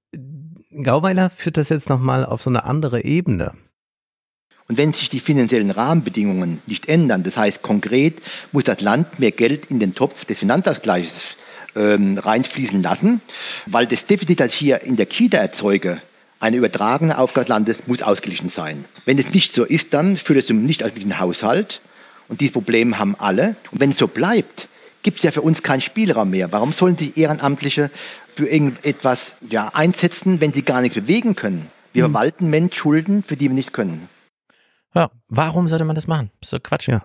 Gauweiler 0.82 1.28
führt 1.30 1.56
das 1.56 1.68
jetzt 1.68 1.88
nochmal 1.88 2.24
auf 2.24 2.42
so 2.42 2.50
eine 2.50 2.64
andere 2.64 3.04
Ebene. 3.04 3.52
Und 4.68 4.78
wenn 4.78 4.92
sich 4.92 5.08
die 5.10 5.20
finanziellen 5.20 5.70
Rahmenbedingungen 5.70 6.62
nicht 6.66 6.88
ändern, 6.88 7.24
das 7.24 7.36
heißt 7.36 7.60
konkret, 7.62 8.22
muss 8.52 8.64
das 8.64 8.80
Land 8.80 9.18
mehr 9.18 9.32
Geld 9.32 9.66
in 9.66 9.80
den 9.80 9.94
Topf 9.94 10.24
des 10.24 10.38
Finanzausgleichs 10.38 11.36
ähm, 11.76 12.18
reinfließen 12.18 12.82
lassen, 12.82 13.20
weil 13.66 13.86
das 13.86 14.06
Defizit, 14.06 14.40
das 14.40 14.52
ich 14.52 14.58
hier 14.58 14.82
in 14.82 14.96
der 14.96 15.06
Kita 15.06 15.38
erzeuge, 15.38 16.00
eine 16.40 16.56
übertragene 16.56 17.18
Aufgabe 17.18 17.44
des 17.44 17.48
Landes 17.50 17.86
muss 17.86 18.02
ausgeglichen 18.02 18.48
sein. 18.48 18.84
Wenn 19.04 19.18
es 19.18 19.32
nicht 19.32 19.54
so 19.54 19.64
ist, 19.64 19.94
dann 19.94 20.16
führt 20.16 20.40
es 20.40 20.46
zum 20.46 20.64
nicht 20.64 20.82
ausgeglichenen 20.82 21.20
Haushalt. 21.20 21.80
Und 22.28 22.40
dieses 22.40 22.52
Problem 22.52 22.98
haben 22.98 23.14
alle. 23.16 23.54
Und 23.70 23.80
wenn 23.80 23.90
es 23.90 23.98
so 23.98 24.08
bleibt, 24.08 24.68
gibt 25.02 25.18
es 25.18 25.22
ja 25.22 25.30
für 25.30 25.42
uns 25.42 25.62
keinen 25.62 25.80
Spielraum 25.80 26.30
mehr. 26.30 26.50
Warum 26.50 26.72
sollen 26.72 26.96
sich 26.96 27.16
Ehrenamtliche 27.16 27.90
für 28.34 28.48
irgendetwas 28.48 29.34
ja, 29.48 29.68
einsetzen, 29.68 30.40
wenn 30.40 30.52
sie 30.52 30.62
gar 30.62 30.80
nichts 30.80 30.96
bewegen 30.96 31.36
können? 31.36 31.70
Wir 31.92 32.04
verwalten 32.04 32.48
Mensch 32.48 32.76
Schulden, 32.76 33.22
für 33.22 33.36
die 33.36 33.48
wir 33.48 33.54
nichts 33.54 33.72
können. 33.72 34.08
Ja, 34.94 35.10
warum 35.28 35.68
sollte 35.68 35.84
man 35.84 35.94
das 35.94 36.06
machen? 36.06 36.30
So 36.42 36.58
Quatsch. 36.58 36.88
Ja. 36.88 37.02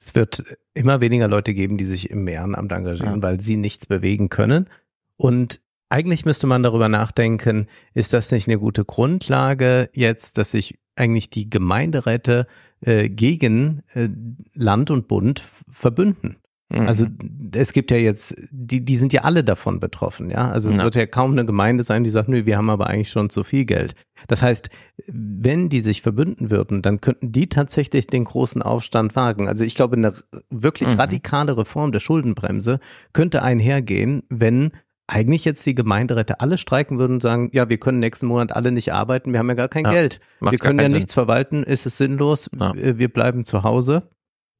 Es 0.00 0.14
wird 0.14 0.44
immer 0.74 1.00
weniger 1.00 1.28
Leute 1.28 1.54
geben, 1.54 1.76
die 1.76 1.84
sich 1.86 2.10
im 2.10 2.26
Ehrenamt 2.28 2.70
engagieren, 2.72 3.16
Ja. 3.16 3.22
weil 3.22 3.40
sie 3.40 3.56
nichts 3.56 3.86
bewegen 3.86 4.28
können. 4.28 4.68
Und 5.16 5.60
eigentlich 5.88 6.24
müsste 6.24 6.46
man 6.46 6.62
darüber 6.62 6.88
nachdenken, 6.88 7.66
ist 7.94 8.12
das 8.12 8.30
nicht 8.30 8.46
eine 8.46 8.58
gute 8.58 8.84
Grundlage 8.84 9.90
jetzt, 9.94 10.38
dass 10.38 10.52
sich 10.52 10.78
eigentlich 10.96 11.30
die 11.30 11.48
Gemeinderäte 11.48 12.46
äh, 12.80 13.08
gegen 13.08 13.82
äh, 13.94 14.08
Land 14.54 14.90
und 14.90 15.08
Bund 15.08 15.42
verbünden? 15.70 16.36
Mhm. 16.70 16.86
Also 16.86 17.06
es 17.54 17.72
gibt 17.72 17.90
ja 17.90 17.96
jetzt, 17.96 18.34
die, 18.50 18.84
die 18.84 18.96
sind 18.96 19.12
ja 19.14 19.22
alle 19.22 19.42
davon 19.42 19.80
betroffen, 19.80 20.30
ja. 20.30 20.50
Also 20.50 20.68
es 20.68 20.76
Ja. 20.76 20.82
wird 20.84 20.94
ja 20.96 21.06
kaum 21.06 21.32
eine 21.32 21.46
Gemeinde 21.46 21.82
sein, 21.82 22.04
die 22.04 22.10
sagt, 22.10 22.28
nö, 22.28 22.44
wir 22.44 22.58
haben 22.58 22.68
aber 22.68 22.88
eigentlich 22.88 23.10
schon 23.10 23.30
zu 23.30 23.42
viel 23.42 23.64
Geld. 23.64 23.94
Das 24.26 24.42
heißt, 24.42 24.68
wenn 25.06 25.70
die 25.70 25.80
sich 25.80 26.02
verbünden 26.02 26.50
würden, 26.50 26.82
dann 26.82 27.00
könnten 27.00 27.32
die 27.32 27.48
tatsächlich 27.48 28.06
den 28.06 28.24
großen 28.24 28.60
Aufstand 28.62 29.16
wagen. 29.16 29.48
Also 29.48 29.64
ich 29.64 29.74
glaube, 29.76 29.96
eine 29.96 30.12
wirklich 30.50 30.90
Mhm. 30.90 30.96
radikale 31.00 31.56
Reform 31.56 31.90
der 31.92 32.00
Schuldenbremse 32.00 32.80
könnte 33.14 33.42
einhergehen, 33.42 34.22
wenn 34.28 34.72
eigentlich 35.06 35.46
jetzt 35.46 35.64
die 35.64 35.74
Gemeinderäte 35.74 36.40
alle 36.40 36.58
streiken 36.58 36.98
würden 36.98 37.14
und 37.14 37.22
sagen, 37.22 37.48
ja, 37.54 37.70
wir 37.70 37.78
können 37.78 37.98
nächsten 37.98 38.26
Monat 38.26 38.54
alle 38.54 38.72
nicht 38.72 38.92
arbeiten, 38.92 39.32
wir 39.32 39.38
haben 39.38 39.48
ja 39.48 39.54
gar 39.54 39.68
kein 39.68 39.84
Ja, 39.86 39.92
Geld. 39.92 40.20
Wir 40.40 40.58
können 40.58 40.78
ja 40.80 40.84
Sinn. 40.84 40.92
nichts 40.92 41.14
verwalten, 41.14 41.62
ist 41.62 41.86
es 41.86 41.96
sinnlos, 41.96 42.50
Ja. 42.60 42.74
wir 42.74 42.98
wir 42.98 43.08
bleiben 43.08 43.46
zu 43.46 43.62
Hause. 43.62 44.02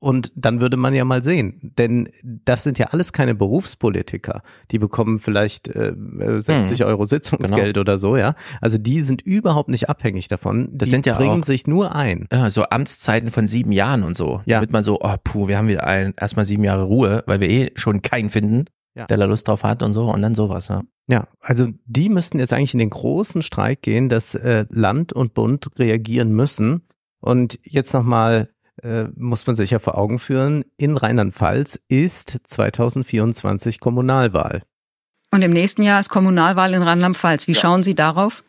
Und 0.00 0.32
dann 0.36 0.60
würde 0.60 0.76
man 0.76 0.94
ja 0.94 1.04
mal 1.04 1.24
sehen, 1.24 1.72
denn 1.76 2.08
das 2.22 2.62
sind 2.62 2.78
ja 2.78 2.86
alles 2.86 3.12
keine 3.12 3.34
Berufspolitiker. 3.34 4.42
Die 4.70 4.78
bekommen 4.78 5.18
vielleicht 5.18 5.66
äh, 5.68 5.92
60 6.38 6.80
hm. 6.80 6.86
Euro 6.86 7.04
Sitzungsgeld 7.04 7.74
genau. 7.74 7.80
oder 7.80 7.98
so, 7.98 8.16
ja. 8.16 8.34
Also 8.60 8.78
die 8.78 9.00
sind 9.00 9.22
überhaupt 9.22 9.68
nicht 9.68 9.88
abhängig 9.88 10.28
davon. 10.28 10.68
Das 10.72 10.86
die 10.86 10.90
sind 10.90 11.06
ja 11.06 11.14
bringen 11.14 11.42
auch, 11.42 11.46
sich 11.46 11.66
nur 11.66 11.96
ein. 11.96 12.28
Ja, 12.32 12.48
so 12.50 12.64
Amtszeiten 12.64 13.32
von 13.32 13.48
sieben 13.48 13.72
Jahren 13.72 14.04
und 14.04 14.16
so. 14.16 14.40
Ja. 14.46 14.58
Damit 14.58 14.70
man 14.70 14.84
so, 14.84 15.00
oh 15.00 15.16
puh, 15.24 15.48
wir 15.48 15.58
haben 15.58 15.66
wieder 15.66 15.84
ein, 15.84 16.14
erstmal 16.16 16.44
sieben 16.44 16.62
Jahre 16.62 16.84
Ruhe, 16.84 17.24
weil 17.26 17.40
wir 17.40 17.48
eh 17.48 17.72
schon 17.74 18.00
keinen 18.00 18.30
finden, 18.30 18.66
ja. 18.94 19.06
der 19.06 19.16
da 19.16 19.24
Lust 19.24 19.48
drauf 19.48 19.64
hat 19.64 19.82
und 19.82 19.92
so 19.92 20.12
und 20.12 20.22
dann 20.22 20.36
sowas, 20.36 20.68
ja. 20.68 20.82
Ja, 21.10 21.26
also 21.40 21.68
die 21.86 22.10
müssten 22.10 22.38
jetzt 22.38 22.52
eigentlich 22.52 22.74
in 22.74 22.80
den 22.80 22.90
großen 22.90 23.42
Streik 23.42 23.80
gehen, 23.82 24.10
dass 24.10 24.34
äh, 24.34 24.66
Land 24.68 25.12
und 25.12 25.32
Bund 25.32 25.70
reagieren 25.78 26.32
müssen. 26.32 26.82
Und 27.20 27.58
jetzt 27.64 27.94
nochmal 27.94 28.50
äh, 28.82 29.04
muss 29.16 29.46
man 29.46 29.56
sich 29.56 29.70
ja 29.70 29.78
vor 29.78 29.98
Augen 29.98 30.18
führen, 30.18 30.64
in 30.76 30.96
Rheinland-Pfalz 30.96 31.80
ist 31.88 32.38
2024 32.44 33.80
Kommunalwahl. 33.80 34.62
Und 35.30 35.42
im 35.42 35.50
nächsten 35.50 35.82
Jahr 35.82 36.00
ist 36.00 36.08
Kommunalwahl 36.08 36.74
in 36.74 36.82
Rheinland-Pfalz. 36.82 37.48
Wie 37.48 37.52
ja. 37.52 37.60
schauen 37.60 37.82
Sie 37.82 37.94
darauf? 37.94 38.42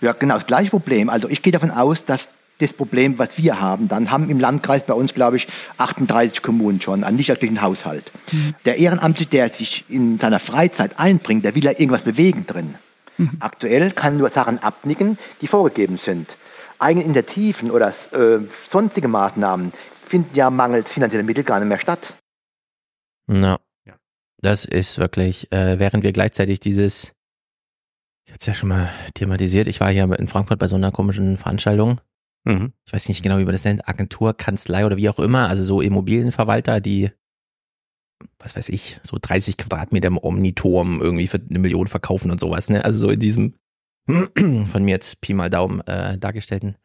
Ja, 0.00 0.12
genau, 0.12 0.34
das 0.34 0.46
gleiche 0.46 0.70
Problem. 0.70 1.08
Also 1.08 1.28
ich 1.28 1.42
gehe 1.42 1.52
davon 1.52 1.70
aus, 1.70 2.04
dass 2.04 2.28
das 2.58 2.72
Problem, 2.72 3.18
was 3.18 3.38
wir 3.38 3.60
haben, 3.60 3.88
dann 3.88 4.10
haben 4.10 4.30
im 4.30 4.38
Landkreis 4.38 4.84
bei 4.84 4.94
uns, 4.94 5.14
glaube 5.14 5.36
ich, 5.36 5.48
38 5.78 6.42
Kommunen 6.42 6.80
schon 6.80 7.02
einen 7.02 7.16
nichtöffentlichen 7.16 7.62
Haushalt. 7.62 8.12
Mhm. 8.30 8.54
Der 8.64 8.78
Ehrenamtliche, 8.78 9.30
der 9.30 9.48
sich 9.48 9.84
in 9.88 10.18
seiner 10.18 10.38
Freizeit 10.38 10.98
einbringt, 10.98 11.44
der 11.44 11.54
will 11.54 11.64
ja 11.64 11.72
irgendwas 11.72 12.02
bewegen 12.02 12.46
drin. 12.46 12.74
Mhm. 13.16 13.30
Aktuell 13.40 13.90
kann 13.90 14.18
nur 14.18 14.28
Sachen 14.28 14.62
abnicken, 14.62 15.18
die 15.40 15.46
vorgegeben 15.46 15.96
sind 15.96 16.36
eigene 16.82 17.04
Initiativen 17.04 17.70
oder 17.70 17.88
äh, 18.12 18.40
sonstige 18.70 19.08
Maßnahmen 19.08 19.72
finden 19.72 20.34
ja 20.34 20.50
mangels 20.50 20.92
finanzieller 20.92 21.22
Mittel 21.22 21.44
gar 21.44 21.58
nicht 21.58 21.68
mehr 21.68 21.78
statt. 21.78 22.14
Na, 23.26 23.58
ja. 23.86 23.94
das 24.38 24.64
ist 24.64 24.98
wirklich, 24.98 25.50
äh, 25.52 25.78
während 25.78 26.04
wir 26.04 26.12
gleichzeitig 26.12 26.60
dieses, 26.60 27.12
ich 28.26 28.32
hatte 28.32 28.40
es 28.40 28.46
ja 28.46 28.54
schon 28.54 28.68
mal 28.68 28.90
thematisiert, 29.14 29.68
ich 29.68 29.80
war 29.80 29.90
hier 29.90 30.04
in 30.18 30.26
Frankfurt 30.26 30.58
bei 30.58 30.68
so 30.68 30.76
einer 30.76 30.92
komischen 30.92 31.38
Veranstaltung. 31.38 32.00
Mhm. 32.44 32.72
Ich 32.84 32.92
weiß 32.92 33.08
nicht 33.08 33.22
genau, 33.22 33.38
wie 33.38 33.44
man 33.44 33.52
das 33.52 33.64
nennt, 33.64 33.88
Agentur, 33.88 34.34
Kanzlei 34.36 34.84
oder 34.84 34.96
wie 34.96 35.08
auch 35.08 35.20
immer, 35.20 35.48
also 35.48 35.62
so 35.62 35.80
Immobilienverwalter, 35.80 36.80
die 36.80 37.10
was 38.38 38.56
weiß 38.56 38.68
ich, 38.68 38.98
so 39.02 39.18
30 39.20 39.56
Quadratmeter 39.56 40.08
im 40.08 40.18
Omniturm 40.18 41.00
irgendwie 41.00 41.26
für 41.26 41.40
eine 41.48 41.58
Million 41.58 41.86
verkaufen 41.86 42.30
und 42.30 42.40
sowas, 42.40 42.70
ne? 42.70 42.84
Also 42.84 42.98
so 42.98 43.10
in 43.10 43.20
diesem 43.20 43.54
von 44.36 44.84
mir 44.84 44.92
jetzt 44.92 45.20
Pi 45.20 45.34
mal 45.34 45.50
Daumen 45.50 45.80
äh, 45.82 46.18
dargestellten, 46.18 46.76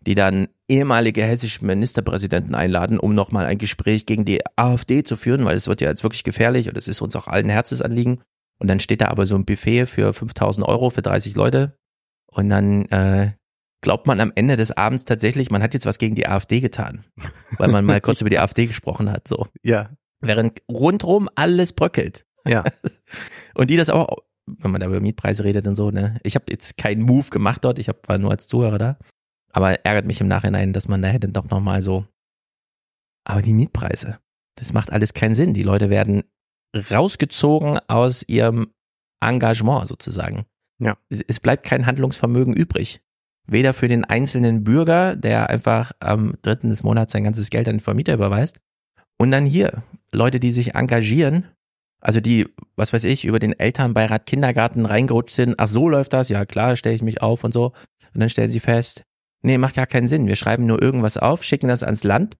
die 0.00 0.14
dann 0.14 0.48
ehemalige 0.68 1.22
hessische 1.22 1.64
Ministerpräsidenten 1.64 2.54
einladen, 2.54 2.98
um 2.98 3.14
nochmal 3.14 3.46
ein 3.46 3.58
Gespräch 3.58 4.06
gegen 4.06 4.24
die 4.24 4.40
AfD 4.56 5.02
zu 5.02 5.16
führen, 5.16 5.44
weil 5.44 5.56
es 5.56 5.66
wird 5.66 5.80
ja 5.80 5.88
jetzt 5.88 6.02
wirklich 6.02 6.24
gefährlich 6.24 6.68
und 6.68 6.76
es 6.76 6.88
ist 6.88 7.00
uns 7.00 7.16
auch 7.16 7.26
allen 7.26 7.48
Herzensanliegen. 7.48 8.22
Und 8.58 8.68
dann 8.68 8.78
steht 8.78 9.00
da 9.00 9.08
aber 9.08 9.26
so 9.26 9.34
ein 9.36 9.46
Buffet 9.46 9.86
für 9.86 10.12
5000 10.12 10.66
Euro 10.66 10.90
für 10.90 11.02
30 11.02 11.34
Leute 11.34 11.76
und 12.30 12.50
dann 12.50 12.84
äh, 12.86 13.32
glaubt 13.82 14.06
man 14.06 14.20
am 14.20 14.32
Ende 14.34 14.56
des 14.56 14.70
Abends 14.72 15.04
tatsächlich, 15.04 15.50
man 15.50 15.62
hat 15.62 15.74
jetzt 15.74 15.86
was 15.86 15.98
gegen 15.98 16.14
die 16.14 16.26
AfD 16.26 16.60
getan, 16.60 17.04
weil 17.56 17.68
man 17.68 17.84
mal 17.84 18.00
kurz 18.00 18.20
über 18.20 18.30
die 18.30 18.38
AfD 18.38 18.66
gesprochen 18.66 19.10
hat, 19.10 19.26
so. 19.26 19.46
Ja. 19.62 19.90
Während 20.20 20.60
rundrum 20.70 21.28
alles 21.34 21.72
bröckelt. 21.72 22.26
Ja. 22.44 22.64
Und 23.54 23.70
die 23.70 23.76
das 23.76 23.90
auch 23.90 24.18
wenn 24.46 24.70
man 24.70 24.80
da 24.80 24.86
über 24.86 25.00
Mietpreise 25.00 25.44
redet 25.44 25.66
und 25.66 25.76
so, 25.76 25.90
ne? 25.90 26.18
Ich 26.22 26.34
habe 26.34 26.46
jetzt 26.50 26.76
keinen 26.76 27.02
Move 27.02 27.30
gemacht 27.30 27.64
dort, 27.64 27.78
ich 27.78 27.88
hab, 27.88 28.08
war 28.08 28.18
nur 28.18 28.30
als 28.30 28.46
Zuhörer 28.46 28.78
da. 28.78 28.98
Aber 29.52 29.84
ärgert 29.84 30.06
mich 30.06 30.20
im 30.20 30.28
Nachhinein, 30.28 30.72
dass 30.72 30.88
man 30.88 31.02
da 31.02 31.08
hätte 31.08 31.28
doch 31.28 31.50
nochmal 31.50 31.82
so. 31.82 32.06
Aber 33.24 33.42
die 33.42 33.52
Mietpreise, 33.52 34.18
das 34.56 34.72
macht 34.72 34.92
alles 34.92 35.14
keinen 35.14 35.34
Sinn. 35.34 35.54
Die 35.54 35.62
Leute 35.62 35.90
werden 35.90 36.22
rausgezogen 36.74 37.80
aus 37.88 38.22
ihrem 38.28 38.72
Engagement 39.20 39.88
sozusagen. 39.88 40.46
Ja. 40.78 40.96
Es, 41.08 41.22
es 41.26 41.40
bleibt 41.40 41.64
kein 41.64 41.86
Handlungsvermögen 41.86 42.54
übrig. 42.54 43.02
Weder 43.46 43.74
für 43.74 43.88
den 43.88 44.04
einzelnen 44.04 44.62
Bürger, 44.64 45.16
der 45.16 45.50
einfach 45.50 45.92
am 45.98 46.34
dritten 46.42 46.70
des 46.70 46.82
Monats 46.82 47.12
sein 47.12 47.24
ganzes 47.24 47.50
Geld 47.50 47.66
an 47.68 47.76
den 47.76 47.80
Vermieter 47.80 48.14
überweist. 48.14 48.60
Und 49.18 49.32
dann 49.32 49.44
hier, 49.44 49.82
Leute, 50.12 50.40
die 50.40 50.52
sich 50.52 50.74
engagieren 50.74 51.46
also 52.00 52.20
die, 52.20 52.48
was 52.76 52.92
weiß 52.92 53.04
ich, 53.04 53.24
über 53.24 53.38
den 53.38 53.58
Elternbeirat 53.58 54.26
Kindergarten 54.26 54.86
reingerutscht 54.86 55.34
sind, 55.34 55.54
ach 55.58 55.68
so 55.68 55.88
läuft 55.88 56.12
das, 56.12 56.28
ja 56.28 56.44
klar, 56.46 56.76
stelle 56.76 56.94
ich 56.94 57.02
mich 57.02 57.22
auf 57.22 57.44
und 57.44 57.52
so. 57.52 57.72
Und 58.14 58.20
dann 58.20 58.30
stellen 58.30 58.50
sie 58.50 58.60
fest, 58.60 59.04
nee, 59.42 59.58
macht 59.58 59.76
ja 59.76 59.86
keinen 59.86 60.08
Sinn. 60.08 60.26
Wir 60.26 60.36
schreiben 60.36 60.66
nur 60.66 60.80
irgendwas 60.82 61.16
auf, 61.16 61.44
schicken 61.44 61.68
das 61.68 61.82
ans 61.82 62.04
Land, 62.04 62.36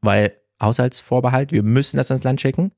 weil 0.00 0.36
Haushaltsvorbehalt, 0.60 1.52
wir 1.52 1.62
müssen 1.62 1.96
das 1.96 2.10
ans 2.10 2.24
Land 2.24 2.40
schicken. 2.40 2.72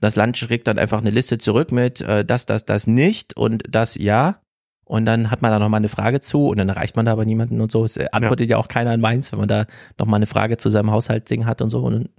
Das 0.00 0.16
Land 0.16 0.36
schickt 0.38 0.66
dann 0.66 0.78
einfach 0.78 0.98
eine 0.98 1.10
Liste 1.10 1.38
zurück 1.38 1.72
mit 1.72 2.00
äh, 2.00 2.24
das, 2.24 2.46
das, 2.46 2.64
das 2.64 2.86
nicht 2.86 3.36
und 3.36 3.64
das 3.68 3.94
ja. 3.96 4.40
Und 4.84 5.04
dann 5.06 5.30
hat 5.30 5.40
man 5.40 5.52
da 5.52 5.58
nochmal 5.58 5.78
eine 5.78 5.88
Frage 5.88 6.20
zu 6.20 6.48
und 6.48 6.58
dann 6.58 6.68
erreicht 6.68 6.96
man 6.96 7.06
da 7.06 7.12
aber 7.12 7.24
niemanden 7.24 7.60
und 7.60 7.70
so. 7.70 7.84
Es 7.84 7.96
antwortet 7.96 8.48
ja, 8.48 8.56
ja 8.56 8.60
auch 8.60 8.66
keiner 8.66 8.90
an 8.90 9.00
meins, 9.00 9.30
wenn 9.30 9.38
man 9.38 9.48
da 9.48 9.66
nochmal 9.98 10.18
eine 10.18 10.26
Frage 10.26 10.56
zu 10.56 10.68
seinem 10.68 10.90
Haushaltsding 10.90 11.46
hat 11.46 11.62
und 11.62 11.70
so. 11.70 11.84
Und 11.84 12.10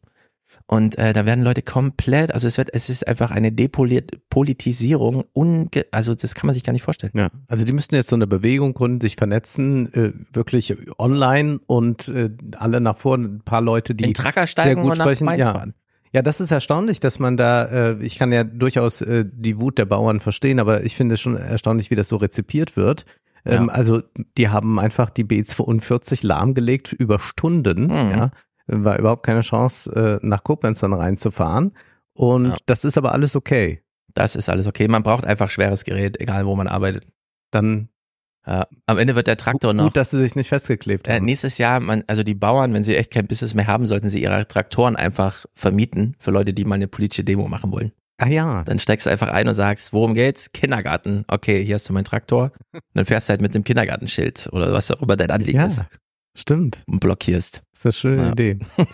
und 0.73 0.97
äh, 0.97 1.11
da 1.11 1.25
werden 1.25 1.43
Leute 1.43 1.63
komplett, 1.63 2.33
also 2.33 2.47
es 2.47 2.57
wird, 2.57 2.69
es 2.73 2.89
ist 2.89 3.05
einfach 3.05 3.29
eine 3.29 3.51
Depolitisierung, 3.51 5.25
unge 5.33 5.67
also 5.91 6.15
das 6.15 6.33
kann 6.33 6.47
man 6.47 6.53
sich 6.53 6.63
gar 6.63 6.71
nicht 6.71 6.83
vorstellen. 6.83 7.11
Ja, 7.13 7.27
also 7.49 7.65
die 7.65 7.73
müssten 7.73 7.95
jetzt 7.95 8.07
so 8.07 8.15
eine 8.15 8.25
Bewegung 8.25 8.73
gründen, 8.73 9.01
sich 9.01 9.17
vernetzen, 9.17 9.93
äh, 9.93 10.13
wirklich 10.31 10.77
online 10.97 11.59
und 11.67 12.07
äh, 12.07 12.29
alle 12.55 12.79
nach 12.79 12.95
vorne, 12.95 13.25
ein 13.25 13.41
paar 13.41 13.59
Leute, 13.59 13.93
die 13.95 14.05
In 14.05 14.13
Tracker 14.13 14.47
steigen 14.47 14.83
gut 14.83 14.95
sprechen. 14.95 15.25
Mainz 15.25 15.41
ja. 15.41 15.53
fahren. 15.53 15.73
Ja, 16.13 16.21
das 16.21 16.39
ist 16.39 16.51
erstaunlich, 16.51 17.01
dass 17.01 17.19
man 17.19 17.35
da, 17.35 17.65
äh, 17.65 17.97
ich 18.01 18.17
kann 18.17 18.31
ja 18.31 18.45
durchaus 18.45 19.01
äh, 19.01 19.25
die 19.29 19.59
Wut 19.59 19.77
der 19.77 19.85
Bauern 19.85 20.21
verstehen, 20.21 20.61
aber 20.61 20.85
ich 20.85 20.95
finde 20.95 21.15
es 21.15 21.21
schon 21.21 21.35
erstaunlich, 21.35 21.91
wie 21.91 21.95
das 21.95 22.07
so 22.07 22.15
rezipiert 22.15 22.77
wird. 22.77 23.05
Ähm, 23.43 23.67
ja. 23.67 23.73
Also 23.73 24.03
die 24.37 24.47
haben 24.47 24.79
einfach 24.79 25.09
die 25.09 25.25
B42 25.25 26.25
lahmgelegt 26.25 26.93
über 26.93 27.19
Stunden, 27.19 27.87
mhm. 27.87 28.11
ja, 28.11 28.31
war 28.71 28.97
überhaupt 28.97 29.25
keine 29.25 29.41
Chance, 29.41 30.19
äh, 30.23 30.25
nach 30.25 30.43
Koblenz 30.43 30.79
dann 30.79 30.93
reinzufahren. 30.93 31.73
Und 32.13 32.47
ja. 32.47 32.57
das 32.65 32.83
ist 32.83 32.97
aber 32.97 33.11
alles 33.11 33.35
okay. 33.35 33.83
Das 34.13 34.35
ist 34.35 34.49
alles 34.49 34.67
okay. 34.67 34.87
Man 34.87 35.03
braucht 35.03 35.25
einfach 35.25 35.49
schweres 35.49 35.83
Gerät, 35.83 36.19
egal 36.19 36.45
wo 36.45 36.55
man 36.55 36.67
arbeitet. 36.67 37.07
Dann 37.51 37.89
ja, 38.45 38.67
am 38.87 38.97
Ende 38.97 39.15
wird 39.15 39.27
der 39.27 39.37
Traktor 39.37 39.73
noch. 39.73 39.85
Gut, 39.85 39.95
dass 39.95 40.11
sie 40.11 40.17
sich 40.17 40.35
nicht 40.35 40.49
festgeklebt 40.49 41.07
äh, 41.07 41.11
haben. 41.11 41.23
Äh, 41.23 41.25
nächstes 41.25 41.57
Jahr, 41.57 41.79
man, 41.79 42.03
also 42.07 42.23
die 42.23 42.33
Bauern, 42.33 42.73
wenn 42.73 42.83
sie 42.83 42.95
echt 42.95 43.11
kein 43.11 43.27
Business 43.27 43.53
mehr 43.53 43.67
haben, 43.67 43.85
sollten 43.85 44.09
sie 44.09 44.21
ihre 44.21 44.47
Traktoren 44.47 44.95
einfach 44.95 45.45
vermieten 45.53 46.15
für 46.17 46.31
Leute, 46.31 46.53
die 46.53 46.65
mal 46.65 46.75
eine 46.75 46.87
politische 46.87 47.23
Demo 47.23 47.47
machen 47.47 47.71
wollen. 47.71 47.91
Ah 48.17 48.27
ja. 48.27 48.63
Dann 48.63 48.79
steigst 48.79 49.05
du 49.05 49.09
einfach 49.09 49.29
ein 49.29 49.47
und 49.47 49.55
sagst, 49.55 49.93
worum 49.93 50.13
geht's? 50.13 50.51
Kindergarten. 50.51 51.23
Okay, 51.27 51.63
hier 51.63 51.75
hast 51.75 51.89
du 51.89 51.93
meinen 51.93 52.05
Traktor. 52.05 52.51
Und 52.71 52.81
dann 52.93 53.05
fährst 53.05 53.29
du 53.29 53.31
halt 53.31 53.41
mit 53.41 53.55
dem 53.55 53.63
Kindergartenschild 53.63 54.49
oder 54.51 54.71
was 54.73 54.91
auch 54.91 55.01
immer 55.01 55.15
dein 55.15 55.31
Anliegen 55.31 55.59
ja. 55.59 55.65
ist. 55.65 55.83
Stimmt. 56.35 56.83
Und 56.87 56.99
blockierst. 56.99 57.63
Das 57.71 57.79
ist 57.79 57.85
eine 57.85 57.93
schöne 57.93 58.23
ja. 58.23 58.31
Idee. 58.31 58.59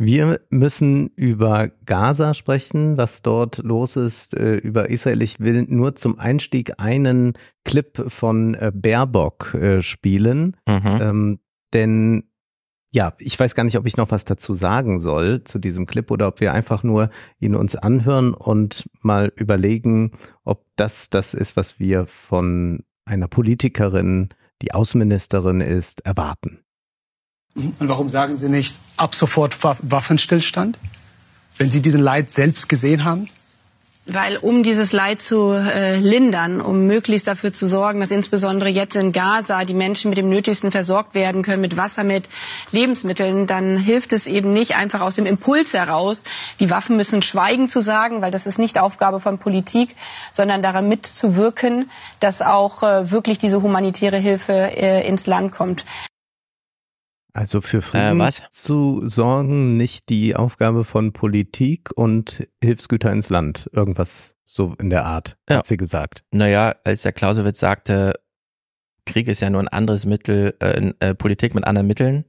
Wir 0.00 0.40
müssen 0.50 1.08
über 1.16 1.68
Gaza 1.84 2.32
sprechen, 2.32 2.96
was 2.96 3.20
dort 3.20 3.58
los 3.58 3.96
ist, 3.96 4.32
äh, 4.32 4.54
über 4.54 4.90
Israel. 4.90 5.22
Ich 5.22 5.40
will 5.40 5.66
nur 5.68 5.96
zum 5.96 6.20
Einstieg 6.20 6.78
einen 6.78 7.32
Clip 7.64 8.04
von 8.06 8.54
äh, 8.54 8.70
Baerbock 8.72 9.54
äh, 9.54 9.82
spielen, 9.82 10.56
mhm. 10.68 10.98
ähm, 11.00 11.38
denn 11.72 12.22
ja, 12.90 13.12
ich 13.18 13.38
weiß 13.38 13.54
gar 13.56 13.64
nicht, 13.64 13.76
ob 13.76 13.86
ich 13.86 13.96
noch 13.96 14.12
was 14.12 14.24
dazu 14.24 14.52
sagen 14.52 14.98
soll 14.98 15.42
zu 15.44 15.58
diesem 15.58 15.84
Clip 15.86 16.10
oder 16.10 16.28
ob 16.28 16.40
wir 16.40 16.54
einfach 16.54 16.84
nur 16.84 17.10
ihn 17.38 17.54
uns 17.54 17.76
anhören 17.76 18.34
und 18.34 18.88
mal 19.02 19.32
überlegen, 19.36 20.12
ob 20.44 20.64
das 20.76 21.10
das 21.10 21.34
ist, 21.34 21.56
was 21.56 21.78
wir 21.80 22.06
von 22.06 22.84
einer 23.04 23.28
Politikerin 23.28 24.30
die 24.62 24.72
Außenministerin 24.72 25.60
ist, 25.60 26.00
erwarten. 26.04 26.60
Und 27.54 27.76
warum 27.80 28.08
sagen 28.08 28.36
Sie 28.36 28.48
nicht 28.48 28.76
ab 28.96 29.14
sofort 29.14 29.62
Waffenstillstand, 29.62 30.78
wenn 31.56 31.70
Sie 31.70 31.82
diesen 31.82 32.00
Leid 32.00 32.30
selbst 32.30 32.68
gesehen 32.68 33.04
haben? 33.04 33.28
Weil 34.10 34.38
um 34.38 34.62
dieses 34.62 34.92
Leid 34.92 35.20
zu 35.20 35.50
äh, 35.52 35.98
lindern, 35.98 36.62
um 36.62 36.86
möglichst 36.86 37.28
dafür 37.28 37.52
zu 37.52 37.68
sorgen, 37.68 38.00
dass 38.00 38.10
insbesondere 38.10 38.70
jetzt 38.70 38.96
in 38.96 39.12
Gaza 39.12 39.66
die 39.66 39.74
Menschen 39.74 40.08
mit 40.08 40.16
dem 40.16 40.30
Nötigsten 40.30 40.70
versorgt 40.70 41.14
werden 41.14 41.42
können, 41.42 41.60
mit 41.60 41.76
Wasser, 41.76 42.04
mit 42.04 42.26
Lebensmitteln, 42.72 43.46
dann 43.46 43.76
hilft 43.76 44.14
es 44.14 44.26
eben 44.26 44.54
nicht 44.54 44.76
einfach 44.76 45.02
aus 45.02 45.16
dem 45.16 45.26
Impuls 45.26 45.74
heraus, 45.74 46.24
die 46.58 46.70
Waffen 46.70 46.96
müssen 46.96 47.20
schweigen 47.20 47.68
zu 47.68 47.82
sagen, 47.82 48.22
weil 48.22 48.30
das 48.30 48.46
ist 48.46 48.58
nicht 48.58 48.78
Aufgabe 48.78 49.20
von 49.20 49.36
Politik, 49.36 49.94
sondern 50.32 50.62
daran 50.62 50.88
mitzuwirken, 50.88 51.90
dass 52.18 52.40
auch 52.40 52.82
äh, 52.82 53.10
wirklich 53.10 53.36
diese 53.36 53.60
humanitäre 53.60 54.16
Hilfe 54.16 54.54
äh, 54.54 55.06
ins 55.06 55.26
Land 55.26 55.52
kommt. 55.52 55.84
Also 57.32 57.60
für 57.60 57.82
Frieden 57.82 58.20
äh, 58.20 58.30
zu 58.50 59.08
sorgen, 59.08 59.76
nicht 59.76 60.08
die 60.08 60.34
Aufgabe 60.34 60.84
von 60.84 61.12
Politik 61.12 61.90
und 61.94 62.48
Hilfsgüter 62.62 63.12
ins 63.12 63.30
Land. 63.30 63.68
Irgendwas 63.72 64.34
so 64.46 64.74
in 64.80 64.90
der 64.90 65.04
Art, 65.04 65.36
ja. 65.48 65.58
hat 65.58 65.66
sie 65.66 65.76
gesagt. 65.76 66.24
Naja, 66.30 66.74
als 66.84 67.02
der 67.02 67.12
Clausewitz 67.12 67.60
sagte, 67.60 68.14
Krieg 69.04 69.28
ist 69.28 69.40
ja 69.40 69.50
nur 69.50 69.60
ein 69.60 69.68
anderes 69.68 70.06
Mittel, 70.06 70.56
äh, 70.60 70.92
äh, 71.00 71.14
Politik 71.14 71.54
mit 71.54 71.64
anderen 71.66 71.86
Mitteln, 71.86 72.24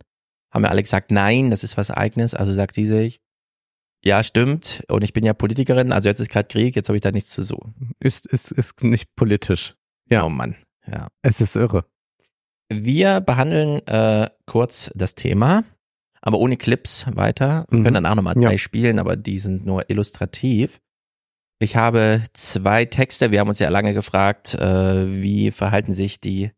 haben 0.51 0.63
wir 0.63 0.69
alle 0.69 0.83
gesagt, 0.83 1.11
nein, 1.11 1.49
das 1.49 1.63
ist 1.63 1.77
was 1.77 1.91
eigenes. 1.91 2.33
Also 2.33 2.53
sagt 2.53 2.75
sie 2.75 2.85
sich, 2.85 3.21
ja, 4.03 4.23
stimmt. 4.23 4.83
Und 4.87 5.03
ich 5.03 5.13
bin 5.13 5.25
ja 5.25 5.33
Politikerin, 5.33 5.91
also 5.91 6.09
jetzt 6.09 6.19
ist 6.19 6.29
gerade 6.29 6.47
Krieg, 6.47 6.75
jetzt 6.75 6.89
habe 6.89 6.97
ich 6.97 7.01
da 7.01 7.11
nichts 7.11 7.31
zu 7.31 7.43
suchen. 7.43 7.93
Ist, 7.99 8.25
ist, 8.25 8.51
ist 8.51 8.83
nicht 8.83 9.15
politisch. 9.15 9.75
Ja. 10.09 10.23
Oh 10.23 10.29
Mann, 10.29 10.55
ja. 10.87 11.07
Es 11.21 11.41
ist 11.41 11.55
irre. 11.55 11.85
Wir 12.71 13.19
behandeln 13.21 13.85
äh, 13.87 14.29
kurz 14.45 14.91
das 14.95 15.15
Thema, 15.15 15.63
aber 16.21 16.37
ohne 16.39 16.57
Clips 16.57 17.05
weiter. 17.15 17.65
Wir 17.69 17.79
Mhm. 17.79 17.83
können 17.83 17.93
danach 17.95 18.15
nochmal 18.15 18.35
zwei 18.35 18.51
Ja. 18.53 18.57
spielen, 18.57 18.99
aber 18.99 19.15
die 19.15 19.39
sind 19.39 19.65
nur 19.65 19.89
illustrativ. 19.89 20.79
Ich 21.59 21.75
habe 21.75 22.21
zwei 22.33 22.85
Texte. 22.85 23.31
Wir 23.31 23.39
haben 23.39 23.49
uns 23.49 23.59
ja 23.59 23.69
lange 23.69 23.93
gefragt, 23.93 24.53
äh, 24.55 25.21
wie 25.21 25.51
verhalten 25.51 25.93
sich 25.93 26.21
die 26.21 26.51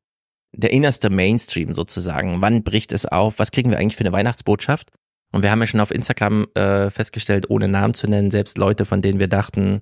der 0.53 0.71
innerste 0.73 1.09
Mainstream 1.09 1.73
sozusagen. 1.73 2.41
Wann 2.41 2.63
bricht 2.63 2.91
es 2.91 3.05
auf? 3.05 3.39
Was 3.39 3.51
kriegen 3.51 3.69
wir 3.71 3.77
eigentlich 3.79 3.95
für 3.95 4.03
eine 4.03 4.11
Weihnachtsbotschaft? 4.11 4.91
Und 5.31 5.43
wir 5.43 5.49
haben 5.49 5.61
ja 5.61 5.67
schon 5.67 5.79
auf 5.79 5.91
Instagram 5.91 6.45
äh, 6.55 6.89
festgestellt, 6.89 7.49
ohne 7.49 7.69
Namen 7.69 7.93
zu 7.93 8.05
nennen, 8.07 8.31
selbst 8.31 8.57
Leute, 8.57 8.83
von 8.83 9.01
denen 9.01 9.17
wir 9.17 9.29
dachten, 9.29 9.81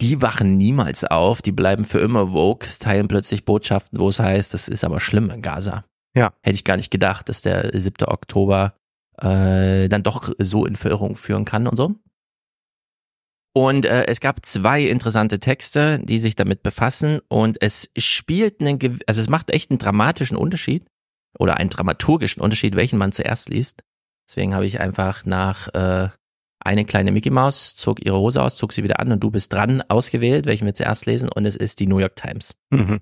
die 0.00 0.22
wachen 0.22 0.56
niemals 0.56 1.04
auf, 1.04 1.42
die 1.42 1.52
bleiben 1.52 1.84
für 1.84 2.00
immer 2.00 2.32
woke, 2.32 2.66
teilen 2.78 3.08
plötzlich 3.08 3.44
Botschaften, 3.44 3.98
wo 3.98 4.08
es 4.08 4.18
heißt, 4.18 4.54
das 4.54 4.68
ist 4.68 4.84
aber 4.84 5.00
schlimm 5.00 5.30
in 5.30 5.42
Gaza. 5.42 5.84
Ja. 6.14 6.32
Hätte 6.42 6.54
ich 6.54 6.64
gar 6.64 6.76
nicht 6.76 6.90
gedacht, 6.90 7.28
dass 7.28 7.42
der 7.42 7.70
7. 7.78 8.06
Oktober 8.06 8.74
äh, 9.20 9.88
dann 9.88 10.02
doch 10.02 10.32
so 10.38 10.66
in 10.66 10.76
Verirrung 10.76 11.16
führen 11.16 11.44
kann 11.44 11.66
und 11.66 11.76
so. 11.76 11.94
Und 13.52 13.84
äh, 13.84 14.06
es 14.06 14.20
gab 14.20 14.46
zwei 14.46 14.84
interessante 14.84 15.40
Texte, 15.40 15.98
die 15.98 16.18
sich 16.18 16.36
damit 16.36 16.62
befassen 16.62 17.20
und 17.28 17.60
es 17.60 17.90
spielt 17.96 18.60
einen, 18.60 18.78
also 19.06 19.20
es 19.20 19.28
macht 19.28 19.50
echt 19.50 19.70
einen 19.70 19.78
dramatischen 19.78 20.36
Unterschied 20.36 20.86
oder 21.38 21.56
einen 21.56 21.70
dramaturgischen 21.70 22.42
Unterschied, 22.42 22.76
welchen 22.76 22.98
man 22.98 23.12
zuerst 23.12 23.48
liest. 23.48 23.82
Deswegen 24.28 24.54
habe 24.54 24.66
ich 24.66 24.80
einfach 24.80 25.24
nach 25.24 25.68
äh, 25.74 26.10
eine 26.62 26.84
kleine 26.84 27.10
Mickey 27.12 27.30
Maus 27.30 27.74
zog 27.74 28.04
ihre 28.04 28.18
Hose 28.18 28.42
aus, 28.42 28.56
zog 28.56 28.72
sie 28.72 28.82
wieder 28.84 29.00
an 29.00 29.12
und 29.12 29.20
du 29.20 29.30
bist 29.30 29.52
dran 29.52 29.82
ausgewählt, 29.88 30.46
welchen 30.46 30.66
wir 30.66 30.74
zuerst 30.74 31.06
lesen 31.06 31.28
und 31.28 31.46
es 31.46 31.56
ist 31.56 31.80
die 31.80 31.86
New 31.86 31.98
York 31.98 32.16
Times. 32.16 32.54
Mhm. 32.70 33.00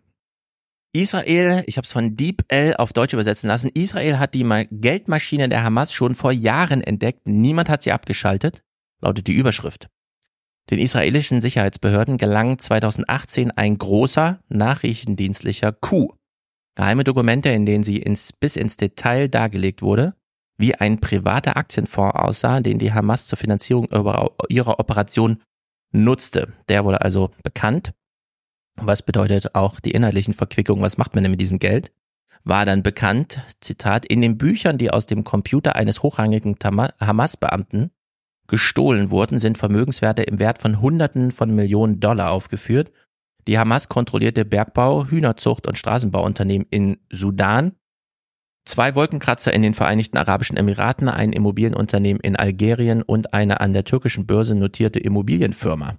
Israel, 0.92 1.64
ich 1.66 1.76
habe 1.76 1.84
es 1.84 1.92
von 1.92 2.16
DeepL 2.16 2.74
auf 2.78 2.92
Deutsch 2.92 3.12
übersetzen 3.12 3.48
lassen. 3.48 3.70
Israel 3.74 4.18
hat 4.18 4.32
die 4.34 4.44
Ma- 4.44 4.64
Geldmaschine 4.70 5.48
der 5.48 5.62
Hamas 5.62 5.92
schon 5.92 6.14
vor 6.14 6.32
Jahren 6.32 6.80
entdeckt. 6.80 7.26
Niemand 7.26 7.68
hat 7.68 7.82
sie 7.82 7.92
abgeschaltet, 7.92 8.62
lautet 9.00 9.26
die 9.26 9.34
Überschrift. 9.34 9.88
Den 10.70 10.78
israelischen 10.78 11.40
Sicherheitsbehörden 11.40 12.16
gelang 12.16 12.58
2018 12.58 13.50
ein 13.52 13.76
großer 13.78 14.40
nachrichtendienstlicher 14.48 15.72
Coup. 15.72 16.14
Geheime 16.74 17.04
Dokumente, 17.04 17.48
in 17.50 17.66
denen 17.66 17.82
sie 17.84 17.98
ins, 17.98 18.32
bis 18.32 18.56
ins 18.56 18.76
Detail 18.76 19.28
dargelegt 19.28 19.82
wurde, 19.82 20.14
wie 20.58 20.74
ein 20.74 21.00
privater 21.00 21.56
Aktienfonds 21.56 22.16
aussah, 22.16 22.60
den 22.60 22.78
die 22.78 22.92
Hamas 22.92 23.26
zur 23.26 23.38
Finanzierung 23.38 23.86
ihrer 24.48 24.80
Operation 24.80 25.42
nutzte. 25.92 26.52
Der 26.68 26.84
wurde 26.84 27.00
also 27.00 27.30
bekannt. 27.42 27.92
Was 28.76 29.02
bedeutet 29.02 29.54
auch 29.54 29.80
die 29.80 29.92
inhaltlichen 29.92 30.34
Verquickungen? 30.34 30.82
Was 30.82 30.98
macht 30.98 31.14
man 31.14 31.24
denn 31.24 31.30
mit 31.30 31.40
diesem 31.40 31.58
Geld? 31.58 31.92
War 32.44 32.64
dann 32.64 32.82
bekannt, 32.82 33.42
Zitat, 33.60 34.06
in 34.06 34.20
den 34.20 34.38
Büchern, 34.38 34.78
die 34.78 34.90
aus 34.90 35.06
dem 35.06 35.24
Computer 35.24 35.76
eines 35.76 36.02
hochrangigen 36.02 36.56
Hamas-Beamten 36.60 37.90
gestohlen 38.46 39.10
wurden, 39.10 39.38
sind 39.38 39.58
Vermögenswerte 39.58 40.22
im 40.22 40.38
Wert 40.38 40.58
von 40.58 40.80
Hunderten 40.80 41.32
von 41.32 41.54
Millionen 41.54 42.00
Dollar 42.00 42.30
aufgeführt. 42.30 42.90
Die 43.46 43.58
Hamas 43.58 43.88
kontrollierte 43.88 44.44
Bergbau, 44.44 45.06
Hühnerzucht 45.06 45.66
und 45.66 45.76
Straßenbauunternehmen 45.76 46.66
in 46.70 46.98
Sudan, 47.10 47.72
zwei 48.68 48.94
Wolkenkratzer 48.94 49.52
in 49.52 49.62
den 49.62 49.74
Vereinigten 49.74 50.18
Arabischen 50.18 50.56
Emiraten, 50.56 51.08
ein 51.08 51.32
Immobilienunternehmen 51.32 52.20
in 52.20 52.36
Algerien 52.36 53.02
und 53.02 53.34
eine 53.34 53.60
an 53.60 53.72
der 53.72 53.84
türkischen 53.84 54.26
Börse 54.26 54.54
notierte 54.54 54.98
Immobilienfirma. 54.98 55.98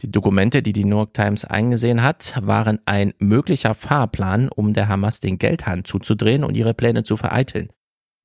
Die 0.00 0.10
Dokumente, 0.10 0.62
die 0.62 0.72
die 0.72 0.84
New 0.84 0.96
York 0.96 1.14
Times 1.14 1.44
eingesehen 1.44 2.02
hat, 2.02 2.34
waren 2.40 2.78
ein 2.86 3.14
möglicher 3.18 3.74
Fahrplan, 3.74 4.48
um 4.48 4.72
der 4.72 4.86
Hamas 4.86 5.18
den 5.18 5.38
Geldhahn 5.38 5.84
zuzudrehen 5.84 6.44
und 6.44 6.56
ihre 6.56 6.72
Pläne 6.72 7.02
zu 7.02 7.16
vereiteln. 7.16 7.70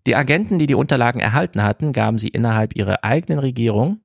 Die 0.05 0.15
Agenten, 0.15 0.59
die 0.59 0.67
die 0.67 0.75
Unterlagen 0.75 1.19
erhalten 1.19 1.63
hatten, 1.63 1.91
gaben 1.91 2.19
sie 2.19 2.27
innerhalb 2.27 2.75
ihrer 2.75 3.03
eigenen 3.03 3.39
Regierung, 3.39 4.01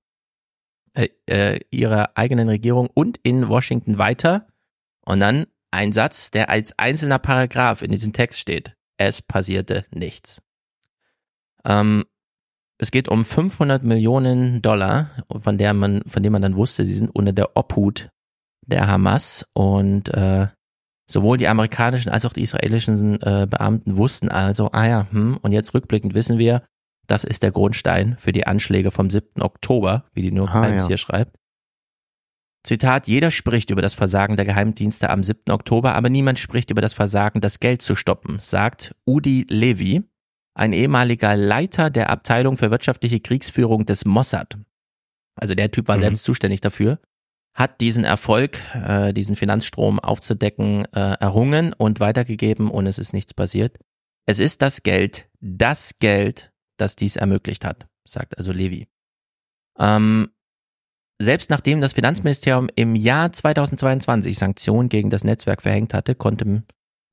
äh, 0.95 1.09
äh, 1.27 1.61
ihrer 1.71 2.17
eigenen 2.17 2.49
Regierung 2.49 2.89
und 2.95 3.19
in 3.23 3.49
Washington 3.49 3.99
weiter. 3.99 4.47
Und 5.05 5.21
dann 5.21 5.47
ein 5.71 5.93
Satz, 5.93 6.31
der 6.31 6.49
als 6.49 6.79
einzelner 6.79 7.19
Paragraph 7.19 7.83
in 7.83 7.91
diesem 7.91 8.15
Text 8.15 8.39
steht. 8.39 8.78
Es 8.99 9.23
passierte 9.23 9.85
nichts. 9.91 10.43
Ähm, 11.65 12.05
es 12.79 12.91
geht 12.91 13.09
um 13.09 13.25
500 13.25 13.83
Millionen 13.83 14.63
Dollar, 14.63 15.11
von 15.35 15.59
der 15.59 15.73
man, 15.75 16.03
von 16.07 16.23
dem 16.23 16.33
man 16.33 16.43
dann 16.43 16.57
wusste, 16.57 16.85
sie 16.85 16.95
sind 16.95 17.09
unter 17.15 17.33
der 17.33 17.57
Obhut 17.57 18.11
der 18.67 18.87
Hamas 18.87 19.47
und 19.55 20.09
äh, 20.11 20.49
sowohl 21.11 21.39
die 21.39 21.49
amerikanischen 21.49 22.11
als 22.11 22.25
auch 22.25 22.33
die 22.33 22.43
israelischen 22.43 23.21
äh, 23.23 23.47
Beamten 23.49 23.97
wussten 23.97 24.29
also, 24.29 24.71
ah 24.73 24.87
ja, 24.87 25.07
hm, 25.11 25.39
und 25.41 25.53
jetzt 25.53 25.75
rückblickend 25.75 26.15
wissen 26.15 26.39
wir, 26.39 26.63
das 27.07 27.25
ist 27.25 27.43
der 27.43 27.51
Grundstein 27.51 28.17
für 28.19 28.33
die 28.33 28.47
Anschläge 28.47 28.91
vom 28.91 29.09
7. 29.09 29.41
Oktober, 29.41 30.05
wie 30.13 30.23
die 30.23 30.31
New 30.31 30.43
York 30.43 30.55
Ah, 30.55 30.67
Times 30.67 30.85
ja. 30.85 30.89
hier 30.89 30.99
schreibt. 30.99 31.37
Zitat, 32.65 33.07
jeder 33.07 33.31
spricht 33.31 33.71
über 33.71 33.83
das 33.83 33.95
Versagen 33.95 34.37
der 34.37 34.45
Geheimdienste 34.45 35.11
am 35.11 35.23
7. 35.23 35.51
Oktober, 35.51 35.95
aber 35.95 36.11
niemand 36.11 36.39
spricht 36.39 36.71
über 36.71 36.83
das 36.83 36.93
Versagen, 36.93 37.41
das 37.41 37.61
Geld 37.61 37.83
zu 37.83 37.95
stoppen, 37.95 38.39
sagt 38.41 38.95
Udi 39.07 39.47
Levy, 39.49 40.03
ein 40.55 40.73
ehemaliger 40.73 41.37
Leiter 41.37 41.89
der 41.89 42.11
Abteilung 42.11 42.57
für 42.57 42.71
wirtschaftliche 42.71 43.21
Kriegsführung 43.21 43.87
des 43.87 44.05
Mossad. 44.05 44.59
Also 45.37 45.55
der 45.55 45.71
Typ 45.71 45.89
war 45.89 45.97
Mhm. 45.97 46.01
selbst 46.01 46.25
zuständig 46.25 46.61
dafür, 46.61 46.99
hat 47.55 47.81
diesen 47.81 48.05
Erfolg, 48.05 48.59
äh, 48.75 49.13
diesen 49.15 49.37
Finanzstrom 49.37 50.01
aufzudecken, 50.01 50.85
äh, 50.93 51.15
errungen 51.21 51.73
und 51.73 52.01
weitergegeben 52.01 52.71
und 52.71 52.87
es 52.87 52.99
ist 52.99 53.13
nichts 53.13 53.35
passiert. 53.35 53.79
Es 54.27 54.41
ist 54.41 54.61
das 54.63 54.83
Geld, 54.83 55.29
das 55.41 55.99
Geld, 56.01 56.53
das 56.77 56.97
dies 56.97 57.17
ermöglicht 57.17 57.65
hat, 57.65 57.87
sagt 58.05 58.37
also 58.37 58.53
Levi. 58.53 58.89
Ähm, 59.79 60.31
selbst 61.21 61.51
nachdem 61.51 61.81
das 61.81 61.95
Finanzministerium 61.95 62.69
im 62.75 62.95
Jahr 62.95 63.33
2022 63.33 64.39
Sanktionen 64.39 64.89
gegen 64.89 65.11
das 65.11 65.25
Netzwerk 65.25 65.63
verhängt 65.63 65.95
hatte, 65.95 66.15
konnte 66.15 66.63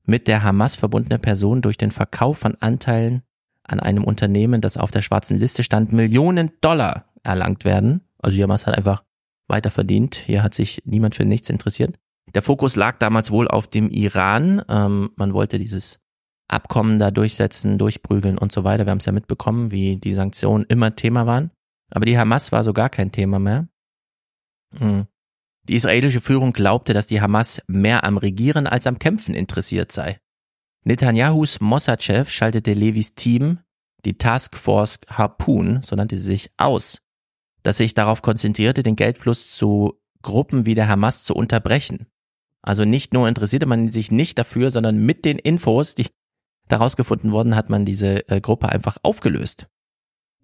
mit 0.04 0.28
der 0.28 0.42
Hamas 0.42 0.76
verbundene 0.76 1.18
Person 1.18 1.62
durch 1.62 1.76
den 1.76 1.90
Verkauf 1.90 2.38
von 2.38 2.56
Anteilen 2.60 3.22
an 3.64 3.80
einem 3.80 4.04
Unternehmen, 4.04 4.60
das 4.60 4.76
auf 4.76 4.92
der 4.92 5.02
schwarzen 5.02 5.38
Liste 5.38 5.64
stand, 5.64 5.92
Millionen 5.92 6.52
Dollar 6.60 7.06
erlangt 7.24 7.64
werden. 7.64 8.02
Also 8.18 8.36
die 8.36 8.42
Hamas 8.42 8.66
hat 8.66 8.76
einfach 8.76 9.02
weiter 9.48 9.72
verdient. 9.72 10.14
Hier 10.14 10.44
hat 10.44 10.54
sich 10.54 10.82
niemand 10.84 11.16
für 11.16 11.24
nichts 11.24 11.50
interessiert. 11.50 11.98
Der 12.34 12.42
Fokus 12.42 12.76
lag 12.76 12.98
damals 12.98 13.30
wohl 13.30 13.48
auf 13.48 13.66
dem 13.66 13.90
Iran. 13.90 14.62
Ähm, 14.68 15.10
man 15.16 15.32
wollte 15.32 15.58
dieses 15.58 16.00
Abkommen 16.48 17.00
da 17.00 17.10
durchsetzen, 17.10 17.78
durchprügeln 17.78 18.38
und 18.38 18.52
so 18.52 18.62
weiter. 18.62 18.86
Wir 18.86 18.92
haben 18.92 18.98
es 18.98 19.04
ja 19.04 19.12
mitbekommen, 19.12 19.72
wie 19.72 19.96
die 19.96 20.14
Sanktionen 20.14 20.64
immer 20.68 20.94
Thema 20.94 21.26
waren. 21.26 21.50
Aber 21.90 22.04
die 22.04 22.18
Hamas 22.18 22.52
war 22.52 22.62
so 22.62 22.72
gar 22.72 22.88
kein 22.88 23.10
Thema 23.10 23.40
mehr. 23.40 23.68
Hm. 24.76 25.06
Die 25.68 25.74
israelische 25.74 26.20
Führung 26.20 26.52
glaubte, 26.52 26.94
dass 26.94 27.06
die 27.06 27.20
Hamas 27.20 27.60
mehr 27.66 28.04
am 28.04 28.18
Regieren 28.18 28.66
als 28.66 28.86
am 28.86 28.98
Kämpfen 28.98 29.34
interessiert 29.34 29.90
sei. 29.90 30.20
Netanyahus 30.84 31.60
Mossad-Chef 31.60 32.30
schaltete 32.30 32.72
Levis 32.72 33.14
Team, 33.14 33.58
die 34.04 34.16
Task 34.16 34.56
Force 34.56 35.00
Harpoon, 35.08 35.82
so 35.82 35.96
nannte 35.96 36.16
sie 36.16 36.24
sich, 36.24 36.52
aus, 36.56 37.02
das 37.64 37.78
sich 37.78 37.94
darauf 37.94 38.22
konzentrierte, 38.22 38.84
den 38.84 38.94
Geldfluss 38.94 39.50
zu 39.50 40.00
Gruppen 40.22 40.64
wie 40.64 40.74
der 40.74 40.88
Hamas 40.88 41.24
zu 41.24 41.34
unterbrechen. 41.34 42.06
Also 42.62 42.84
nicht 42.84 43.12
nur 43.12 43.28
interessierte 43.28 43.66
man 43.66 43.90
sich 43.90 44.10
nicht 44.12 44.38
dafür, 44.38 44.70
sondern 44.70 44.98
mit 44.98 45.24
den 45.24 45.38
Infos, 45.38 45.96
die 45.96 46.06
daraus 46.68 46.96
gefunden 46.96 47.32
wurden, 47.32 47.56
hat 47.56 47.70
man 47.70 47.84
diese 47.84 48.28
äh, 48.28 48.40
Gruppe 48.40 48.68
einfach 48.68 48.98
aufgelöst. 49.02 49.68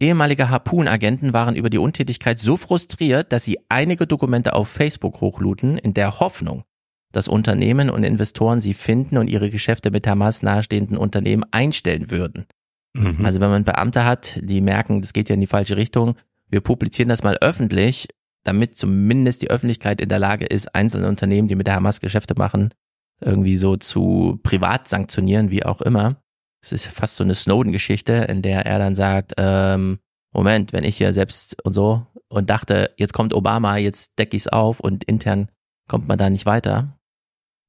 Ehemalige 0.02 0.50
Harpoon-Agenten 0.50 1.32
waren 1.32 1.54
über 1.54 1.70
die 1.70 1.78
Untätigkeit 1.78 2.40
so 2.40 2.56
frustriert, 2.56 3.32
dass 3.32 3.44
sie 3.44 3.60
einige 3.68 4.06
Dokumente 4.06 4.54
auf 4.54 4.68
Facebook 4.68 5.20
hochluden, 5.20 5.78
in 5.78 5.94
der 5.94 6.18
Hoffnung, 6.18 6.64
dass 7.12 7.28
Unternehmen 7.28 7.88
und 7.88 8.02
Investoren 8.02 8.60
sie 8.60 8.74
finden 8.74 9.16
und 9.16 9.28
ihre 9.28 9.48
Geschäfte 9.48 9.92
mit 9.92 10.06
Hamas 10.06 10.42
nahestehenden 10.42 10.96
Unternehmen 10.96 11.44
einstellen 11.52 12.10
würden. 12.10 12.46
Mhm. 12.94 13.24
Also 13.24 13.40
wenn 13.40 13.50
man 13.50 13.64
Beamte 13.64 14.04
hat, 14.04 14.40
die 14.42 14.60
merken, 14.60 15.00
das 15.00 15.12
geht 15.12 15.28
ja 15.28 15.34
in 15.34 15.40
die 15.40 15.46
falsche 15.46 15.76
Richtung, 15.76 16.16
wir 16.48 16.60
publizieren 16.60 17.08
das 17.08 17.22
mal 17.22 17.38
öffentlich, 17.40 18.08
damit 18.44 18.76
zumindest 18.76 19.42
die 19.42 19.50
Öffentlichkeit 19.50 20.00
in 20.00 20.08
der 20.08 20.18
Lage 20.18 20.46
ist, 20.46 20.74
einzelne 20.74 21.08
Unternehmen, 21.08 21.46
die 21.46 21.54
mit 21.54 21.68
der 21.68 21.76
Hamas 21.76 22.00
Geschäfte 22.00 22.34
machen, 22.36 22.74
irgendwie 23.20 23.56
so 23.56 23.76
zu 23.76 24.40
privat 24.42 24.88
sanktionieren, 24.88 25.50
wie 25.50 25.64
auch 25.64 25.80
immer. 25.80 26.21
Es 26.62 26.72
ist 26.72 26.86
fast 26.86 27.16
so 27.16 27.24
eine 27.24 27.34
Snowden-Geschichte, 27.34 28.12
in 28.12 28.40
der 28.40 28.66
er 28.66 28.78
dann 28.78 28.94
sagt, 28.94 29.32
ähm, 29.36 29.98
Moment, 30.32 30.72
wenn 30.72 30.84
ich 30.84 30.96
hier 30.96 31.12
selbst 31.12 31.62
und 31.64 31.72
so 31.72 32.06
und 32.28 32.48
dachte, 32.48 32.94
jetzt 32.96 33.12
kommt 33.12 33.34
Obama, 33.34 33.76
jetzt 33.76 34.18
decke 34.18 34.36
ich 34.36 34.44
es 34.44 34.48
auf 34.48 34.80
und 34.80 35.04
intern 35.04 35.50
kommt 35.88 36.08
man 36.08 36.18
da 36.18 36.30
nicht 36.30 36.46
weiter, 36.46 36.98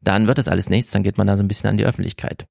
dann 0.01 0.27
wird 0.27 0.38
das 0.38 0.47
alles 0.47 0.69
nichts, 0.69 0.91
dann 0.91 1.03
geht 1.03 1.17
man 1.17 1.27
da 1.27 1.36
so 1.36 1.43
ein 1.43 1.47
bisschen 1.47 1.69
an 1.69 1.77
die 1.77 1.86
Öffentlichkeit. 1.86 2.45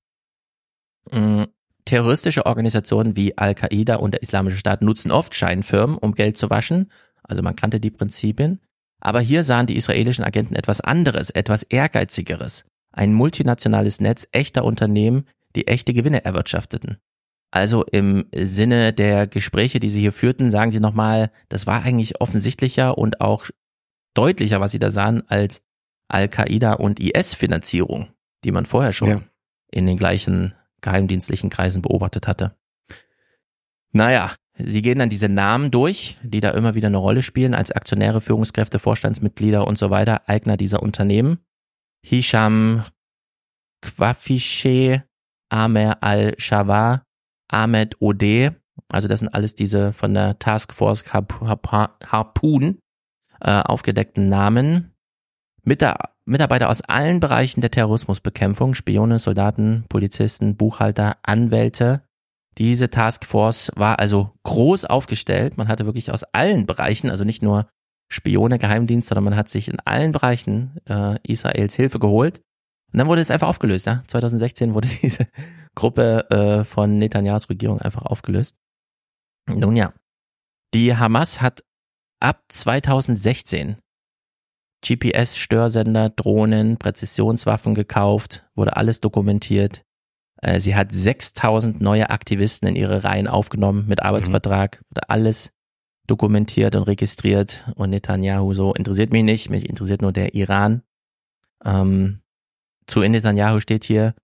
Mm, 1.10 1.44
terroristische 1.84 2.46
Organisationen 2.46 3.16
wie 3.16 3.36
Al-Qaida 3.38 3.96
und 3.96 4.12
der 4.12 4.22
Islamische 4.22 4.58
Staat 4.58 4.82
nutzen 4.82 5.10
oft 5.10 5.34
Scheinfirmen, 5.34 5.96
um 5.96 6.14
Geld 6.14 6.36
zu 6.36 6.50
waschen. 6.50 6.90
Also 7.22 7.42
man 7.42 7.56
kannte 7.56 7.80
die 7.80 7.90
Prinzipien. 7.90 8.60
Aber 9.00 9.20
hier 9.20 9.44
sahen 9.44 9.66
die 9.66 9.76
israelischen 9.76 10.24
Agenten 10.24 10.54
etwas 10.54 10.80
anderes, 10.80 11.30
etwas 11.30 11.64
ehrgeizigeres. 11.64 12.64
Ein 12.92 13.14
multinationales 13.14 14.00
Netz 14.00 14.28
echter 14.30 14.64
Unternehmen, 14.64 15.24
die 15.56 15.66
echte 15.66 15.92
Gewinne 15.92 16.24
erwirtschafteten. 16.24 16.98
Also 17.50 17.84
im 17.84 18.24
Sinne 18.34 18.92
der 18.92 19.26
Gespräche, 19.26 19.78
die 19.78 19.90
Sie 19.90 20.00
hier 20.00 20.12
führten, 20.12 20.50
sagen 20.50 20.70
Sie 20.70 20.80
nochmal, 20.80 21.30
das 21.48 21.66
war 21.66 21.82
eigentlich 21.82 22.20
offensichtlicher 22.20 22.96
und 22.96 23.20
auch 23.20 23.46
deutlicher, 24.14 24.60
was 24.60 24.72
Sie 24.72 24.78
da 24.78 24.90
sahen, 24.90 25.28
als 25.28 25.62
Al-Qaida 26.08 26.74
und 26.74 26.98
IS-Finanzierung, 26.98 28.08
die 28.44 28.52
man 28.52 28.66
vorher 28.66 28.92
schon 28.92 29.08
ja. 29.08 29.22
in 29.70 29.86
den 29.86 29.98
gleichen 29.98 30.54
geheimdienstlichen 30.80 31.50
Kreisen 31.50 31.82
beobachtet 31.82 32.26
hatte. 32.26 32.56
Naja, 33.92 34.32
Sie 34.56 34.82
gehen 34.82 34.98
dann 34.98 35.10
diese 35.10 35.28
Namen 35.28 35.70
durch, 35.70 36.18
die 36.22 36.40
da 36.40 36.50
immer 36.50 36.74
wieder 36.74 36.88
eine 36.88 36.98
Rolle 36.98 37.22
spielen, 37.22 37.54
als 37.54 37.72
Aktionäre, 37.72 38.20
Führungskräfte, 38.20 38.78
Vorstandsmitglieder 38.78 39.66
und 39.66 39.78
so 39.78 39.90
weiter, 39.90 40.28
Eigner 40.28 40.56
dieser 40.56 40.82
Unternehmen. 40.82 41.38
Hisham 42.02 42.84
Quafishe, 43.80 45.04
Amer 45.52 46.02
al-Shawar, 46.02 47.04
Ahmed 47.48 48.00
Ode, 48.00 48.56
also 48.88 49.08
das 49.08 49.20
sind 49.20 49.28
alles 49.28 49.54
diese 49.54 49.92
von 49.92 50.14
der 50.14 50.38
Taskforce 50.38 51.04
Harpoon 51.12 52.78
äh, 53.40 53.60
aufgedeckten 53.62 54.28
Namen. 54.28 54.92
Mitarbeiter 55.64 56.70
aus 56.70 56.82
allen 56.82 57.20
Bereichen 57.20 57.60
der 57.60 57.70
Terrorismusbekämpfung, 57.70 58.74
Spione, 58.74 59.18
Soldaten, 59.18 59.84
Polizisten, 59.88 60.56
Buchhalter, 60.56 61.16
Anwälte, 61.22 62.02
diese 62.58 62.90
Taskforce 62.90 63.72
war 63.76 63.98
also 63.98 64.32
groß 64.42 64.84
aufgestellt. 64.84 65.56
Man 65.56 65.68
hatte 65.68 65.86
wirklich 65.86 66.10
aus 66.10 66.24
allen 66.24 66.66
Bereichen, 66.66 67.10
also 67.10 67.24
nicht 67.24 67.42
nur 67.42 67.66
Spione, 68.10 68.58
Geheimdienst, 68.58 69.08
sondern 69.08 69.24
man 69.24 69.36
hat 69.36 69.48
sich 69.48 69.68
in 69.68 69.80
allen 69.80 70.12
Bereichen 70.12 70.76
äh, 70.86 71.16
Israels 71.22 71.74
Hilfe 71.74 71.98
geholt. 71.98 72.42
Und 72.92 72.98
dann 72.98 73.08
wurde 73.08 73.22
es 73.22 73.30
einfach 73.30 73.48
aufgelöst. 73.48 73.86
Ja? 73.86 74.04
2016 74.06 74.74
wurde 74.74 74.88
diese 75.02 75.26
Gruppe 75.74 76.30
äh, 76.30 76.64
von 76.64 76.98
Netanyahus 76.98 77.48
Regierung 77.48 77.80
einfach 77.80 78.02
aufgelöst. 78.02 78.56
Nun 79.48 79.76
ja, 79.76 79.92
die 80.74 80.96
Hamas 80.96 81.40
hat 81.40 81.64
ab 82.20 82.42
2016 82.48 83.76
GPS-Störsender, 84.84 86.10
Drohnen, 86.10 86.76
Präzisionswaffen 86.76 87.74
gekauft, 87.74 88.44
wurde 88.54 88.76
alles 88.76 89.00
dokumentiert. 89.00 89.84
Äh, 90.40 90.60
sie 90.60 90.74
hat 90.74 90.92
6000 90.92 91.80
neue 91.80 92.10
Aktivisten 92.10 92.68
in 92.68 92.76
ihre 92.76 93.04
Reihen 93.04 93.28
aufgenommen 93.28 93.86
mit 93.86 94.02
Arbeitsvertrag, 94.02 94.80
mhm. 94.80 94.84
wurde 94.90 95.10
alles 95.10 95.52
dokumentiert 96.06 96.74
und 96.74 96.82
registriert 96.82 97.64
und 97.76 97.90
Netanyahu 97.90 98.52
so 98.54 98.74
interessiert 98.74 99.12
mich 99.12 99.22
nicht, 99.22 99.50
mich 99.50 99.68
interessiert 99.68 100.02
nur 100.02 100.12
der 100.12 100.34
Iran. 100.34 100.82
Ähm, 101.64 102.21
zu 102.86 103.00
Netanyahu 103.00 103.60
steht 103.60 103.84
hier, 103.84 104.14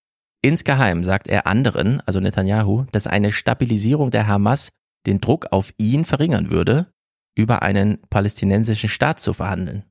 insgeheim 0.42 1.04
sagt 1.04 1.28
er 1.28 1.46
anderen, 1.46 2.00
also 2.00 2.20
Netanyahu, 2.20 2.84
dass 2.92 3.06
eine 3.06 3.32
Stabilisierung 3.32 4.10
der 4.10 4.26
Hamas 4.26 4.70
den 5.06 5.20
Druck 5.20 5.46
auf 5.52 5.72
ihn 5.78 6.04
verringern 6.04 6.50
würde, 6.50 6.92
über 7.36 7.62
einen 7.62 7.98
palästinensischen 8.10 8.88
Staat 8.88 9.20
zu 9.20 9.32
verhandeln. 9.32 9.84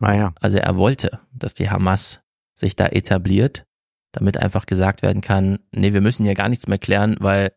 Naja. 0.00 0.34
Also 0.40 0.58
er 0.58 0.76
wollte, 0.76 1.20
dass 1.32 1.54
die 1.54 1.70
Hamas 1.70 2.20
sich 2.58 2.74
da 2.74 2.86
etabliert 2.86 3.64
damit 4.12 4.36
einfach 4.36 4.66
gesagt 4.66 5.02
werden 5.02 5.22
kann, 5.22 5.58
nee, 5.72 5.92
wir 5.92 6.00
müssen 6.00 6.24
hier 6.24 6.34
gar 6.34 6.48
nichts 6.48 6.68
mehr 6.68 6.78
klären, 6.78 7.16
weil 7.18 7.52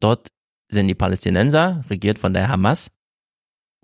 dort 0.00 0.28
sind 0.68 0.88
die 0.88 0.94
Palästinenser, 0.94 1.84
regiert 1.88 2.18
von 2.18 2.34
der 2.34 2.48
Hamas, 2.48 2.90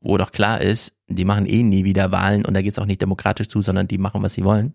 wo 0.01 0.17
doch 0.17 0.33
klar 0.33 0.61
ist, 0.61 0.97
die 1.07 1.25
machen 1.25 1.47
eh 1.47 1.63
nie 1.63 1.85
wieder 1.85 2.13
Wahlen 2.13 2.45
und 2.45 2.55
da 2.55 2.63
geht's 2.63 2.79
auch 2.79 2.87
nicht 2.87 3.01
demokratisch 3.01 3.49
zu, 3.49 3.63
sondern 3.63 3.89
die 3.89 3.99
machen, 3.99 4.23
was 4.23 4.35
sie 4.35 4.45
wollen. 4.45 4.75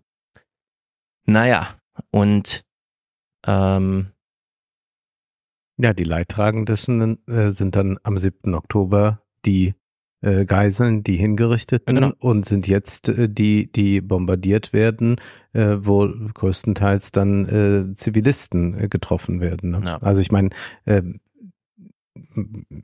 Naja, 1.25 1.67
und 2.11 2.65
ähm, 3.45 4.07
ja, 5.77 5.93
die 5.93 6.03
Leidtragenden 6.03 7.17
äh, 7.27 7.49
sind 7.49 7.75
dann 7.75 7.97
am 8.03 8.17
7. 8.17 8.53
Oktober 8.53 9.21
die 9.45 9.73
äh, 10.21 10.45
Geiseln, 10.45 11.03
die 11.03 11.17
hingerichteten 11.17 11.95
genau. 11.95 12.13
und 12.19 12.45
sind 12.45 12.67
jetzt 12.67 13.09
äh, 13.09 13.27
die, 13.27 13.71
die 13.71 14.01
bombardiert 14.01 14.71
werden, 14.71 15.17
äh, 15.53 15.77
wo 15.79 16.07
größtenteils 16.33 17.11
dann 17.11 17.45
äh, 17.45 17.93
Zivilisten 17.93 18.79
äh, 18.79 18.87
getroffen 18.87 19.41
werden. 19.41 19.71
Ne? 19.71 19.81
Ja. 19.83 19.97
Also 19.97 20.21
ich 20.21 20.31
meine, 20.31 20.49
äh, 20.85 21.01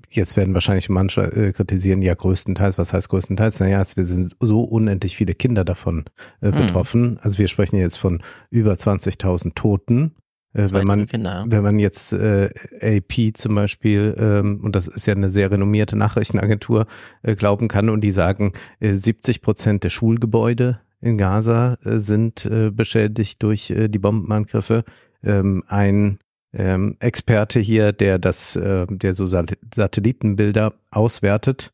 jetzt 0.09 0.37
werden 0.37 0.53
wahrscheinlich 0.53 0.89
manche 0.89 1.21
äh, 1.21 1.51
kritisieren, 1.51 2.01
ja 2.01 2.13
größtenteils, 2.13 2.77
was 2.77 2.93
heißt 2.93 3.09
größtenteils? 3.09 3.59
Naja, 3.59 3.83
wir 3.95 4.05
sind 4.05 4.35
so 4.39 4.61
unendlich 4.61 5.15
viele 5.15 5.35
Kinder 5.35 5.63
davon 5.63 6.05
äh, 6.41 6.51
hm. 6.51 6.55
betroffen. 6.55 7.01
Mhm. 7.11 7.19
Also 7.21 7.37
wir 7.37 7.47
sprechen 7.47 7.77
jetzt 7.77 7.97
von 7.97 8.21
über 8.49 8.73
20.000 8.73 9.53
Toten 9.55 10.15
äh, 10.53 10.67
wenn 10.71 10.87
man, 10.87 11.05
Kinder, 11.05 11.45
wenn 11.47 11.61
man 11.61 11.77
jetzt 11.79 12.11
äh, 12.11 12.49
AP 12.81 13.37
zum 13.37 13.55
Beispiel, 13.55 14.15
ähm, 14.17 14.61
und 14.63 14.75
das 14.75 14.87
ist 14.87 15.05
ja 15.05 15.13
eine 15.13 15.29
sehr 15.29 15.51
renommierte 15.51 15.95
Nachrichtenagentur, 15.95 16.87
äh, 17.21 17.35
glauben 17.35 17.67
kann 17.67 17.89
und 17.89 18.01
die 18.01 18.11
sagen, 18.11 18.53
äh, 18.79 18.93
70 18.93 19.41
Prozent 19.41 19.83
der 19.83 19.91
Schulgebäude 19.91 20.79
in 21.01 21.17
Gaza 21.17 21.77
äh, 21.83 21.99
sind 21.99 22.45
äh, 22.45 22.71
beschädigt 22.71 23.43
durch 23.43 23.69
äh, 23.69 23.89
die 23.89 23.99
Bombenangriffe. 23.99 24.85
Ähm, 25.23 25.63
ein 25.67 26.19
ähm, 26.53 26.97
Experte 26.99 27.59
hier, 27.59 27.91
der 27.91 28.19
das, 28.19 28.55
äh, 28.55 28.85
der 28.89 29.13
so 29.13 29.25
Satellitenbilder 29.25 30.73
auswertet 30.91 31.73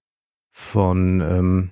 von 0.51 1.21
ähm, 1.21 1.71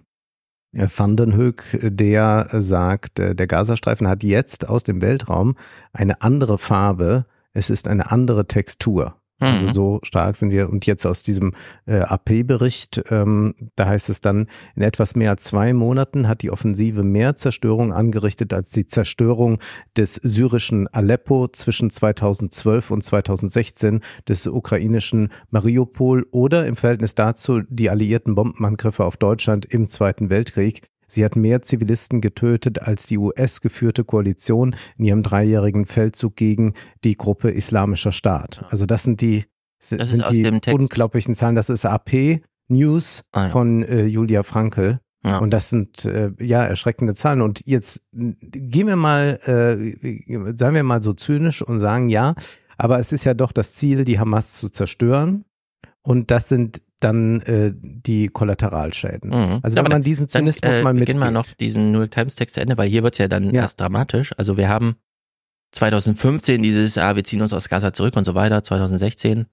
Van 0.74 1.16
den 1.16 1.38
Hoek, 1.38 1.78
der 1.82 2.48
sagt, 2.52 3.20
äh, 3.20 3.36
der 3.36 3.48
Gazastreifen 3.48 4.08
hat 4.08 4.24
jetzt 4.24 4.68
aus 4.68 4.84
dem 4.84 5.02
Weltraum 5.02 5.56
eine 5.92 6.22
andere 6.22 6.58
Farbe, 6.58 7.26
es 7.54 7.70
ist 7.70 7.88
eine 7.88 8.12
andere 8.12 8.48
Textur. 8.48 9.16
Also 9.44 9.68
mhm. 9.68 9.74
so 9.74 10.00
stark 10.04 10.36
sind 10.36 10.52
wir. 10.52 10.70
Und 10.70 10.86
jetzt 10.86 11.06
aus 11.06 11.24
diesem 11.24 11.54
äh, 11.86 12.00
AP-Bericht, 12.00 13.04
ähm, 13.10 13.56
da 13.76 13.88
heißt 13.88 14.10
es 14.10 14.22
dann, 14.22 14.48
in 14.76 14.84
etwas 14.84 15.16
mehr 15.16 15.32
als 15.32 15.44
zwei 15.44 15.74
Monaten 15.74 16.28
hat 16.28 16.42
die 16.42 16.52
Offensive 16.52 17.04
mehr 17.04 17.36
Zerstörung 17.36 17.94
angerichtet 17.94 18.54
als 18.54 18.72
die 18.72 18.86
Zerstörung 18.86 19.60
des 19.98 20.16
syrischen 20.16 20.88
Aleppo 20.88 21.48
zwischen 21.48 21.90
2012 21.90 22.92
und 22.92 23.04
2016, 23.04 24.02
des 24.28 24.48
ukrainischen 24.48 25.30
Mariupol 25.50 26.26
oder 26.32 26.66
im 26.66 26.76
Verhältnis 26.76 27.16
dazu 27.16 27.62
die 27.68 27.90
alliierten 27.90 28.36
Bombenangriffe 28.36 29.04
auf 29.04 29.18
Deutschland 29.18 29.66
im 29.66 29.88
Zweiten 29.88 30.30
Weltkrieg. 30.30 30.82
Sie 31.14 31.24
hat 31.24 31.36
mehr 31.36 31.62
Zivilisten 31.62 32.22
getötet 32.22 32.82
als 32.82 33.06
die 33.06 33.18
US-geführte 33.18 34.04
Koalition 34.04 34.76
in 34.98 35.06
ihrem 35.06 35.24
dreijährigen 35.24 35.86
Feldzug 35.86 36.36
gegen 36.36 36.74
die 37.04 37.18
Gruppe 37.18 37.52
Islamischer 37.52 38.12
Staat. 38.12 38.66
Also 38.70 38.86
das 38.86 39.04
sind 39.04 39.22
die, 39.22 39.46
das 39.90 40.10
sind 40.10 40.24
die 40.32 40.72
unglaublichen 40.72 41.36
Zahlen. 41.36 41.56
Das 41.56 41.70
ist 41.70 41.86
AP 41.86 42.42
News 42.68 43.24
ah, 43.32 43.46
ja. 43.46 43.50
von 43.50 43.84
äh, 43.84 44.06
Julia 44.06 44.44
Frankel. 44.44 45.00
Ja. 45.26 45.38
Und 45.38 45.52
das 45.52 45.70
sind 45.70 46.04
äh, 46.06 46.32
ja 46.40 46.64
erschreckende 46.64 47.14
Zahlen. 47.14 47.42
Und 47.42 47.62
jetzt 47.66 48.02
gehen 48.12 48.88
wir 48.88 48.98
mal, 48.98 49.40
äh, 49.46 50.56
seien 50.56 50.74
wir 50.74 50.84
mal 50.84 51.02
so 51.02 51.14
zynisch 51.14 51.62
und 51.62 51.80
sagen, 51.80 52.10
ja, 52.10 52.36
aber 52.78 53.00
es 53.00 53.14
ist 53.14 53.24
ja 53.24 53.34
doch 53.34 53.52
das 53.52 53.76
Ziel, 53.76 54.04
die 54.04 54.20
Hamas 54.20 54.54
zu 54.54 54.70
zerstören. 54.70 55.46
Und 56.02 56.32
das 56.32 56.50
sind 56.50 56.82
dann 57.04 57.42
äh, 57.42 57.74
die 57.76 58.28
Kollateralschäden. 58.28 59.30
Mhm. 59.30 59.60
Also 59.62 59.78
ja, 59.78 59.84
wenn 59.84 59.92
man 59.92 60.04
diesen 60.04 60.28
Zynismus 60.28 60.62
dann, 60.62 60.80
äh, 60.80 60.84
mal 60.84 60.94
mitgeht. 60.94 61.16
Gehen 61.16 61.20
wir 61.20 61.32
noch 61.32 61.46
diesen 61.46 61.92
New 61.92 62.00
York 62.00 62.12
Times 62.12 62.36
Text 62.36 62.56
zu 62.56 62.62
Ende, 62.62 62.78
weil 62.78 62.90
hier 62.90 63.04
wird's 63.04 63.18
ja 63.18 63.28
dann 63.28 63.46
ja. 63.46 63.62
erst 63.62 63.80
dramatisch. 63.80 64.32
Also 64.38 64.58
wir 64.58 64.70
haben 64.70 64.96
2015 65.74 66.62
dieses, 66.62 66.98
ah, 66.98 67.16
wir 67.16 67.24
ziehen 67.24 67.42
uns 67.42 67.54
aus 67.54 67.70
Gaza 67.70 67.94
zurück 67.94 68.16
und 68.16 68.26
so 68.26 68.36
weiter. 68.36 68.64
2016 68.64 69.46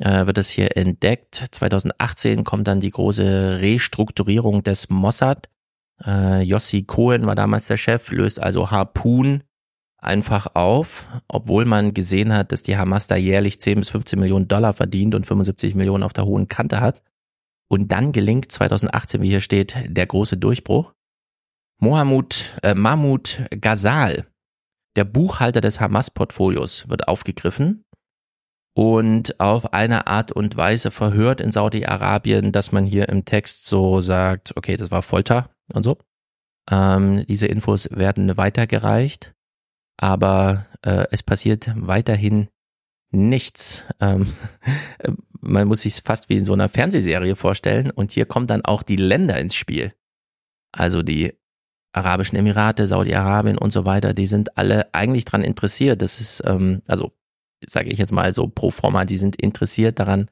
äh, 0.00 0.26
wird 0.26 0.36
das 0.38 0.48
hier 0.48 0.76
entdeckt. 0.76 1.34
2018 1.50 2.44
kommt 2.44 2.68
dann 2.68 2.80
die 2.80 2.90
große 2.90 3.58
Restrukturierung 3.60 4.62
des 4.62 4.90
Mossad. 4.90 5.48
Äh, 6.04 6.42
Yossi 6.42 6.82
Cohen 6.82 7.26
war 7.26 7.34
damals 7.34 7.66
der 7.66 7.76
Chef, 7.76 8.10
löst 8.10 8.40
also 8.40 8.70
Harpoon 8.70 9.42
einfach 10.02 10.54
auf, 10.54 11.08
obwohl 11.28 11.64
man 11.64 11.94
gesehen 11.94 12.32
hat, 12.32 12.52
dass 12.52 12.62
die 12.62 12.76
Hamas 12.76 13.06
da 13.06 13.16
jährlich 13.16 13.60
10 13.60 13.78
bis 13.78 13.90
15 13.90 14.18
Millionen 14.18 14.48
Dollar 14.48 14.74
verdient 14.74 15.14
und 15.14 15.26
75 15.26 15.74
Millionen 15.74 16.02
auf 16.02 16.12
der 16.12 16.26
hohen 16.26 16.48
Kante 16.48 16.80
hat. 16.80 17.02
Und 17.68 17.92
dann 17.92 18.12
gelingt 18.12 18.50
2018, 18.50 19.22
wie 19.22 19.28
hier 19.28 19.40
steht, 19.40 19.76
der 19.86 20.06
große 20.06 20.36
Durchbruch. 20.36 20.92
Mohamud, 21.80 22.56
äh, 22.62 22.74
Mahmoud 22.74 23.44
Ghazal, 23.50 24.26
der 24.96 25.04
Buchhalter 25.04 25.60
des 25.60 25.80
Hamas-Portfolios, 25.80 26.88
wird 26.88 27.08
aufgegriffen 27.08 27.84
und 28.74 29.40
auf 29.40 29.72
eine 29.72 30.06
Art 30.06 30.32
und 30.32 30.56
Weise 30.56 30.90
verhört 30.90 31.40
in 31.40 31.52
Saudi-Arabien, 31.52 32.52
dass 32.52 32.72
man 32.72 32.84
hier 32.84 33.08
im 33.08 33.24
Text 33.24 33.66
so 33.66 34.00
sagt, 34.00 34.56
okay, 34.56 34.76
das 34.76 34.90
war 34.90 35.02
Folter 35.02 35.50
und 35.72 35.82
so. 35.82 35.98
Ähm, 36.70 37.24
diese 37.26 37.46
Infos 37.46 37.88
werden 37.90 38.36
weitergereicht 38.36 39.34
aber 40.02 40.66
äh, 40.84 41.06
es 41.12 41.22
passiert 41.22 41.70
weiterhin 41.76 42.48
nichts. 43.12 43.84
Ähm, 44.00 44.26
man 45.40 45.68
muss 45.68 45.82
sich 45.82 45.94
fast 46.02 46.28
wie 46.28 46.38
in 46.38 46.44
so 46.44 46.54
einer 46.54 46.68
Fernsehserie 46.68 47.36
vorstellen. 47.36 47.92
Und 47.92 48.10
hier 48.10 48.26
kommen 48.26 48.48
dann 48.48 48.64
auch 48.64 48.82
die 48.82 48.96
Länder 48.96 49.38
ins 49.38 49.54
Spiel. 49.54 49.94
Also 50.72 51.02
die 51.02 51.34
Arabischen 51.92 52.36
Emirate, 52.36 52.88
Saudi-Arabien 52.88 53.58
und 53.58 53.72
so 53.72 53.84
weiter, 53.84 54.12
die 54.12 54.26
sind 54.26 54.58
alle 54.58 54.92
eigentlich 54.92 55.24
dran 55.24 55.44
interessiert. 55.44 56.02
Das 56.02 56.20
ist, 56.20 56.42
ähm, 56.46 56.82
also 56.88 57.12
sage 57.64 57.90
ich 57.90 57.98
jetzt 57.98 58.12
mal 58.12 58.32
so 58.32 58.48
pro 58.48 58.72
forma, 58.72 59.04
die 59.04 59.18
sind 59.18 59.36
interessiert 59.36 60.00
daran, 60.00 60.28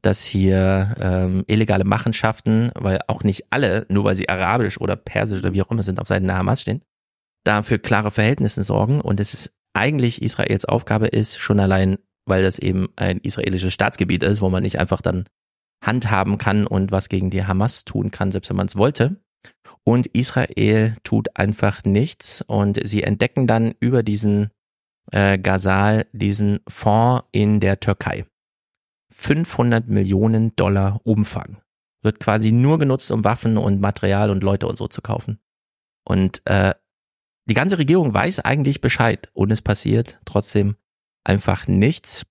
dass 0.00 0.24
hier 0.24 0.94
ähm, 0.98 1.44
illegale 1.48 1.84
Machenschaften, 1.84 2.70
weil 2.76 3.00
auch 3.08 3.24
nicht 3.24 3.44
alle, 3.50 3.84
nur 3.90 4.04
weil 4.04 4.14
sie 4.16 4.30
arabisch 4.30 4.80
oder 4.80 4.96
persisch 4.96 5.40
oder 5.40 5.52
wie 5.52 5.60
auch 5.60 5.70
immer 5.70 5.82
sind, 5.82 6.00
auf 6.00 6.08
Seiten 6.08 6.28
der 6.28 6.38
Hamas 6.38 6.62
stehen, 6.62 6.82
da 7.44 7.62
für 7.62 7.78
klare 7.78 8.10
Verhältnisse 8.10 8.64
sorgen. 8.64 9.00
Und 9.00 9.20
es 9.20 9.34
ist 9.34 9.54
eigentlich 9.74 10.22
Israels 10.22 10.64
Aufgabe 10.64 11.08
ist, 11.08 11.38
schon 11.38 11.60
allein, 11.60 11.98
weil 12.26 12.42
das 12.42 12.58
eben 12.58 12.88
ein 12.96 13.18
israelisches 13.18 13.72
Staatsgebiet 13.72 14.22
ist, 14.22 14.40
wo 14.40 14.48
man 14.48 14.62
nicht 14.62 14.78
einfach 14.78 15.00
dann 15.00 15.24
handhaben 15.84 16.38
kann 16.38 16.66
und 16.66 16.92
was 16.92 17.08
gegen 17.08 17.30
die 17.30 17.44
Hamas 17.44 17.84
tun 17.84 18.10
kann, 18.10 18.30
selbst 18.30 18.50
wenn 18.50 18.56
man 18.56 18.66
es 18.66 18.76
wollte, 18.76 19.16
und 19.84 20.06
Israel 20.08 20.94
tut 21.02 21.36
einfach 21.36 21.84
nichts 21.84 22.42
und 22.42 22.78
sie 22.86 23.02
entdecken 23.02 23.46
dann 23.46 23.74
über 23.80 24.02
diesen 24.02 24.50
äh, 25.10 25.38
Gazal 25.38 26.06
diesen 26.12 26.60
Fonds 26.68 27.24
in 27.32 27.60
der 27.60 27.80
Türkei. 27.80 28.24
500 29.12 29.88
Millionen 29.88 30.54
Dollar 30.56 31.00
Umfang. 31.04 31.58
Wird 32.02 32.20
quasi 32.20 32.52
nur 32.52 32.78
genutzt, 32.78 33.10
um 33.10 33.24
Waffen 33.24 33.58
und 33.58 33.80
Material 33.80 34.30
und 34.30 34.42
Leute 34.42 34.66
und 34.66 34.76
so 34.76 34.88
zu 34.88 35.02
kaufen. 35.02 35.38
Und 36.04 36.42
äh, 36.46 36.74
die 37.46 37.54
ganze 37.54 37.78
Regierung 37.78 38.14
weiß 38.14 38.40
eigentlich 38.40 38.80
Bescheid 38.80 39.30
und 39.34 39.50
es 39.50 39.62
passiert 39.62 40.20
trotzdem 40.24 40.76
einfach 41.24 41.66
nichts. 41.66 42.26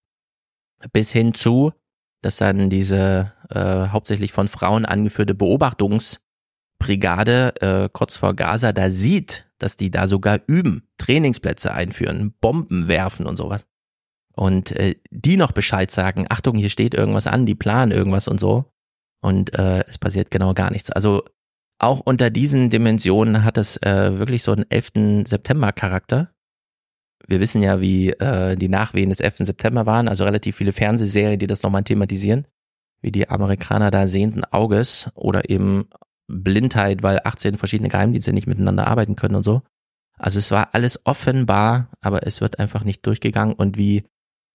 Bis 0.93 1.11
hin 1.11 1.33
zu, 1.33 1.73
dass 2.21 2.37
dann 2.37 2.69
diese 2.69 3.33
äh, 3.49 3.87
hauptsächlich 3.89 4.31
von 4.31 4.47
Frauen 4.47 4.85
angeführte 4.85 5.33
Beobachtungs- 5.33 6.19
Brigade 6.81 7.53
äh, 7.61 7.89
kurz 7.93 8.17
vor 8.17 8.33
Gaza 8.33 8.73
da 8.73 8.89
sieht, 8.89 9.47
dass 9.59 9.77
die 9.77 9.91
da 9.91 10.07
sogar 10.07 10.39
üben, 10.47 10.87
Trainingsplätze 10.97 11.71
einführen, 11.71 12.33
Bomben 12.41 12.87
werfen 12.87 13.27
und 13.27 13.37
sowas. 13.37 13.65
Und 14.35 14.71
äh, 14.71 14.95
die 15.11 15.37
noch 15.37 15.51
Bescheid 15.51 15.91
sagen, 15.91 16.25
Achtung, 16.29 16.57
hier 16.57 16.69
steht 16.69 16.95
irgendwas 16.95 17.27
an, 17.27 17.45
die 17.45 17.53
planen 17.53 17.91
irgendwas 17.91 18.27
und 18.27 18.39
so. 18.39 18.73
Und 19.21 19.53
äh, 19.53 19.83
es 19.87 19.99
passiert 19.99 20.31
genau 20.31 20.55
gar 20.55 20.71
nichts. 20.71 20.89
Also 20.89 21.23
auch 21.81 21.99
unter 22.01 22.29
diesen 22.29 22.69
Dimensionen 22.69 23.43
hat 23.43 23.57
es 23.57 23.77
äh, 23.77 24.17
wirklich 24.19 24.43
so 24.43 24.51
einen 24.51 24.69
11. 24.69 25.27
September 25.27 25.71
Charakter. 25.71 26.31
Wir 27.27 27.39
wissen 27.39 27.63
ja, 27.63 27.81
wie 27.81 28.11
äh, 28.11 28.55
die 28.55 28.69
Nachwehen 28.69 29.09
des 29.09 29.19
11. 29.19 29.37
September 29.39 29.85
waren, 29.85 30.07
also 30.07 30.23
relativ 30.23 30.55
viele 30.55 30.73
Fernsehserien, 30.73 31.39
die 31.39 31.47
das 31.47 31.63
nochmal 31.63 31.83
thematisieren, 31.83 32.45
wie 33.01 33.11
die 33.11 33.29
Amerikaner 33.29 33.89
da 33.89 34.07
sehenden 34.07 34.43
Auges 34.45 35.09
oder 35.15 35.49
eben 35.49 35.87
Blindheit, 36.27 37.03
weil 37.03 37.19
18 37.23 37.57
verschiedene 37.57 37.89
Geheimdienste 37.89 38.31
nicht 38.31 38.47
miteinander 38.47 38.87
arbeiten 38.87 39.15
können 39.15 39.35
und 39.35 39.43
so. 39.43 39.63
Also 40.17 40.37
es 40.37 40.51
war 40.51 40.75
alles 40.75 41.03
offenbar, 41.05 41.89
aber 41.99 42.27
es 42.27 42.41
wird 42.41 42.59
einfach 42.59 42.83
nicht 42.83 43.05
durchgegangen. 43.07 43.55
Und 43.55 43.77
wie 43.77 44.03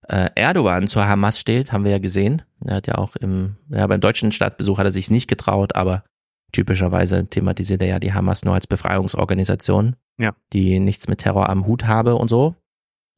äh, 0.08 0.30
Erdogan 0.36 0.86
zur 0.86 1.06
Hamas 1.06 1.40
steht, 1.40 1.72
haben 1.72 1.84
wir 1.84 1.90
ja 1.90 1.98
gesehen. 1.98 2.42
Er 2.64 2.76
hat 2.76 2.86
ja 2.86 2.96
auch 2.96 3.16
im, 3.16 3.56
ja, 3.68 3.84
beim 3.88 4.00
deutschen 4.00 4.30
Staatsbesuch 4.30 4.78
hat 4.78 4.86
er 4.86 4.92
sich 4.92 5.10
nicht 5.10 5.28
getraut, 5.28 5.74
aber 5.74 6.04
typischerweise 6.56 7.26
thematisiert 7.26 7.82
er 7.82 7.88
ja 7.88 7.98
die 7.98 8.14
Hamas 8.14 8.42
nur 8.44 8.54
als 8.54 8.66
Befreiungsorganisation, 8.66 9.96
ja. 10.18 10.34
die 10.54 10.80
nichts 10.80 11.06
mit 11.06 11.18
Terror 11.18 11.50
am 11.50 11.66
Hut 11.66 11.84
habe 11.84 12.16
und 12.16 12.28
so. 12.28 12.56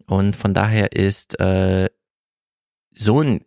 Und 0.06 0.34
von 0.34 0.54
daher 0.54 0.90
ist 0.92 1.38
äh, 1.38 1.88
so 2.92 3.20
ein 3.20 3.44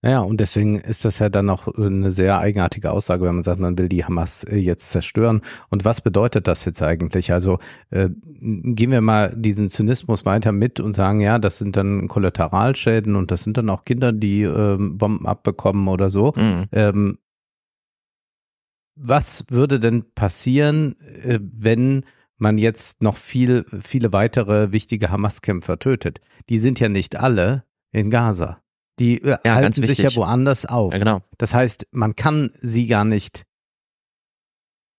Ja, 0.05 0.21
und 0.21 0.39
deswegen 0.39 0.79
ist 0.79 1.07
das 1.07 1.19
ja 1.19 1.31
dann 1.31 1.49
auch 1.49 1.67
eine 1.67 2.13
sehr 2.13 2.39
eigenartige 2.39 2.91
Aussage, 2.91 3.25
wenn 3.25 3.37
man 3.37 3.43
sagt, 3.43 3.59
man 3.59 3.79
will 3.79 3.89
die 3.89 4.05
Hamas 4.05 4.45
äh, 4.45 4.57
jetzt 4.57 4.91
zerstören. 4.91 5.41
Und 5.71 5.87
was 5.87 6.03
bedeutet 6.03 6.47
das 6.47 6.67
jetzt 6.67 6.83
eigentlich? 6.83 7.33
Also 7.33 7.59
äh, 7.89 8.11
gehen 8.11 8.91
wir 8.91 9.01
mal 9.01 9.33
diesen 9.35 9.71
Zynismus 9.71 10.27
weiter 10.27 10.53
mit 10.53 10.79
und 10.79 10.95
sagen, 10.95 11.23
ja, 11.23 11.39
das 11.39 11.57
sind 11.57 11.77
dann 11.79 12.07
Kollateralschäden 12.09 13.17
und 13.17 13.31
das 13.31 13.45
sind 13.45 13.57
dann 13.57 13.71
auch 13.71 13.87
Kinder, 13.87 14.13
die 14.13 14.43
äh, 14.43 14.77
Bomben 14.79 15.27
abbekommen 15.27 15.89
oder 15.89 16.11
so. 16.11 16.35
Mhm. 16.37 16.65
Ähm, 16.73 17.19
was 18.95 19.47
würde 19.49 19.81
denn 19.81 20.05
passieren, 20.15 20.97
äh, 21.23 21.39
wenn 21.41 22.05
man 22.37 22.59
jetzt 22.59 23.03
noch 23.03 23.17
viel, 23.17 23.65
viele 23.83 24.13
weitere 24.13 24.73
wichtige 24.73 25.11
Hamas-Kämpfer 25.11 25.79
tötet? 25.79 26.21
Die 26.49 26.59
sind 26.59 26.81
ja 26.81 26.89
nicht 26.89 27.17
alle 27.17 27.65
in 27.93 28.11
Gaza. 28.11 28.61
Die 28.99 29.23
äh, 29.23 29.39
ja, 29.45 29.55
halten 29.55 29.73
sich 29.73 29.99
ja 29.99 30.15
woanders 30.15 30.67
auf. 30.67 30.93
Ja, 30.93 30.99
genau. 30.99 31.21
Das 31.39 31.55
heißt, 31.55 31.89
man 31.91 32.15
kann 32.15 32.51
sie 32.55 32.87
gar 32.87 33.05
nicht 33.05 33.45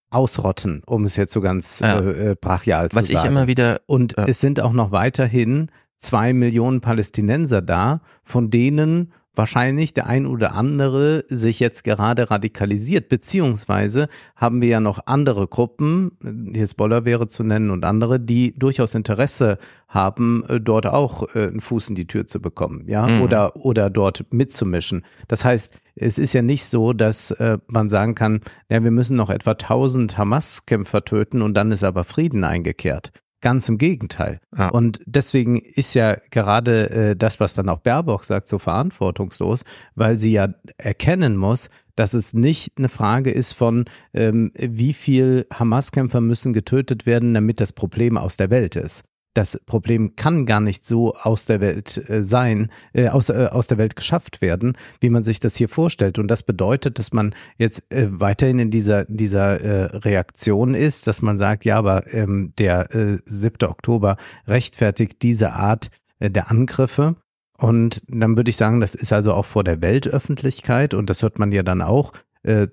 ausrotten, 0.09 0.81
um 0.85 1.03
es 1.03 1.15
jetzt 1.15 1.33
so 1.33 1.41
ganz 1.41 1.79
ja. 1.79 1.99
äh, 1.99 2.31
äh 2.31 2.35
brachial 2.39 2.89
zu 2.89 2.95
Was 2.95 3.07
sagen. 3.07 3.17
Was 3.17 3.23
ich 3.23 3.29
immer 3.29 3.47
wieder 3.47 3.81
und 3.85 4.15
ja. 4.17 4.27
es 4.27 4.39
sind 4.39 4.59
auch 4.59 4.73
noch 4.73 4.91
weiterhin 4.91 5.71
zwei 5.97 6.33
Millionen 6.33 6.81
Palästinenser 6.81 7.61
da, 7.61 8.01
von 8.23 8.49
denen 8.49 9.13
wahrscheinlich 9.35 9.93
der 9.93 10.07
ein 10.07 10.25
oder 10.25 10.53
andere 10.53 11.25
sich 11.27 11.59
jetzt 11.59 11.83
gerade 11.83 12.29
radikalisiert, 12.29 13.09
beziehungsweise 13.09 14.07
haben 14.35 14.61
wir 14.61 14.69
ja 14.69 14.79
noch 14.79 14.99
andere 15.05 15.47
Gruppen, 15.47 16.11
Hisbollah 16.53 17.05
wäre 17.05 17.27
zu 17.27 17.43
nennen 17.43 17.69
und 17.69 17.85
andere, 17.85 18.19
die 18.19 18.53
durchaus 18.57 18.95
Interesse 18.95 19.57
haben, 19.87 20.43
äh, 20.47 20.59
dort 20.59 20.87
auch 20.87 21.35
äh, 21.35 21.47
einen 21.47 21.61
Fuß 21.61 21.89
in 21.89 21.95
die 21.95 22.07
Tür 22.07 22.27
zu 22.27 22.41
bekommen, 22.41 22.83
ja, 22.87 23.07
mhm. 23.07 23.21
oder, 23.21 23.55
oder 23.55 23.89
dort 23.89 24.25
mitzumischen. 24.31 25.03
Das 25.27 25.45
heißt, 25.45 25.79
es 25.95 26.17
ist 26.17 26.33
ja 26.33 26.41
nicht 26.41 26.65
so, 26.65 26.93
dass 26.93 27.31
äh, 27.31 27.57
man 27.67 27.89
sagen 27.89 28.15
kann, 28.15 28.41
ja, 28.69 28.83
wir 28.83 28.91
müssen 28.91 29.15
noch 29.15 29.29
etwa 29.29 29.51
1000 29.51 30.17
Hamas-Kämpfer 30.17 31.05
töten 31.05 31.41
und 31.41 31.53
dann 31.55 31.71
ist 31.71 31.83
aber 31.83 32.03
Frieden 32.03 32.43
eingekehrt. 32.43 33.11
Ganz 33.45 33.69
im 33.69 33.77
Gegenteil. 33.77 34.39
Ja. 34.57 34.69
Und 34.69 35.01
deswegen 35.05 35.57
ist 35.59 35.93
ja 35.93 36.17
gerade 36.31 36.89
äh, 36.89 37.15
das, 37.15 37.39
was 37.39 37.53
dann 37.53 37.69
auch 37.69 37.77
Baerbock 37.77 38.25
sagt, 38.25 38.47
so 38.47 38.57
verantwortungslos, 38.57 39.65
weil 39.93 40.17
sie 40.17 40.31
ja 40.31 40.47
erkennen 40.79 41.37
muss, 41.37 41.69
dass 41.95 42.15
es 42.15 42.33
nicht 42.33 42.79
eine 42.79 42.89
Frage 42.89 43.29
ist 43.29 43.53
von, 43.53 43.85
ähm, 44.15 44.51
wie 44.55 44.93
viel 44.93 45.45
Hamas-Kämpfer 45.53 46.21
müssen 46.21 46.53
getötet 46.53 47.05
werden, 47.05 47.35
damit 47.35 47.61
das 47.61 47.71
Problem 47.71 48.17
aus 48.17 48.35
der 48.35 48.49
Welt 48.49 48.75
ist 48.75 49.03
das 49.35 49.59
Problem 49.65 50.15
kann 50.15 50.45
gar 50.45 50.61
nicht 50.61 50.85
so 50.85 51.13
aus 51.13 51.45
der 51.45 51.61
Welt 51.61 52.09
äh, 52.09 52.23
sein, 52.23 52.71
äh, 52.93 53.09
aus, 53.09 53.29
äh, 53.29 53.49
aus 53.51 53.67
der 53.67 53.77
Welt 53.77 53.95
geschafft 53.95 54.41
werden, 54.41 54.77
wie 54.99 55.09
man 55.09 55.23
sich 55.23 55.39
das 55.39 55.55
hier 55.55 55.69
vorstellt. 55.69 56.17
Und 56.17 56.29
das 56.29 56.43
bedeutet, 56.43 56.97
dass 56.97 57.13
man 57.13 57.35
jetzt 57.57 57.83
äh, 57.91 58.07
weiterhin 58.09 58.59
in 58.59 58.71
dieser, 58.71 59.05
dieser 59.05 59.59
äh, 59.59 59.83
Reaktion 59.97 60.73
ist, 60.73 61.07
dass 61.07 61.21
man 61.21 61.37
sagt, 61.37 61.65
ja, 61.65 61.77
aber 61.77 62.11
ähm, 62.13 62.53
der 62.57 62.93
äh, 62.95 63.17
7. 63.25 63.69
Oktober 63.69 64.17
rechtfertigt 64.47 65.21
diese 65.21 65.53
Art 65.53 65.89
äh, 66.19 66.31
der 66.31 66.49
Angriffe. 66.49 67.15
Und 67.57 68.03
dann 68.07 68.37
würde 68.37 68.49
ich 68.49 68.57
sagen, 68.57 68.79
das 68.79 68.95
ist 68.95 69.13
also 69.13 69.33
auch 69.33 69.45
vor 69.45 69.63
der 69.63 69.81
Weltöffentlichkeit 69.81 70.93
und 70.93 71.09
das 71.09 71.21
hört 71.21 71.39
man 71.39 71.51
ja 71.51 71.63
dann 71.63 71.81
auch 71.81 72.11
äh, 72.43 72.67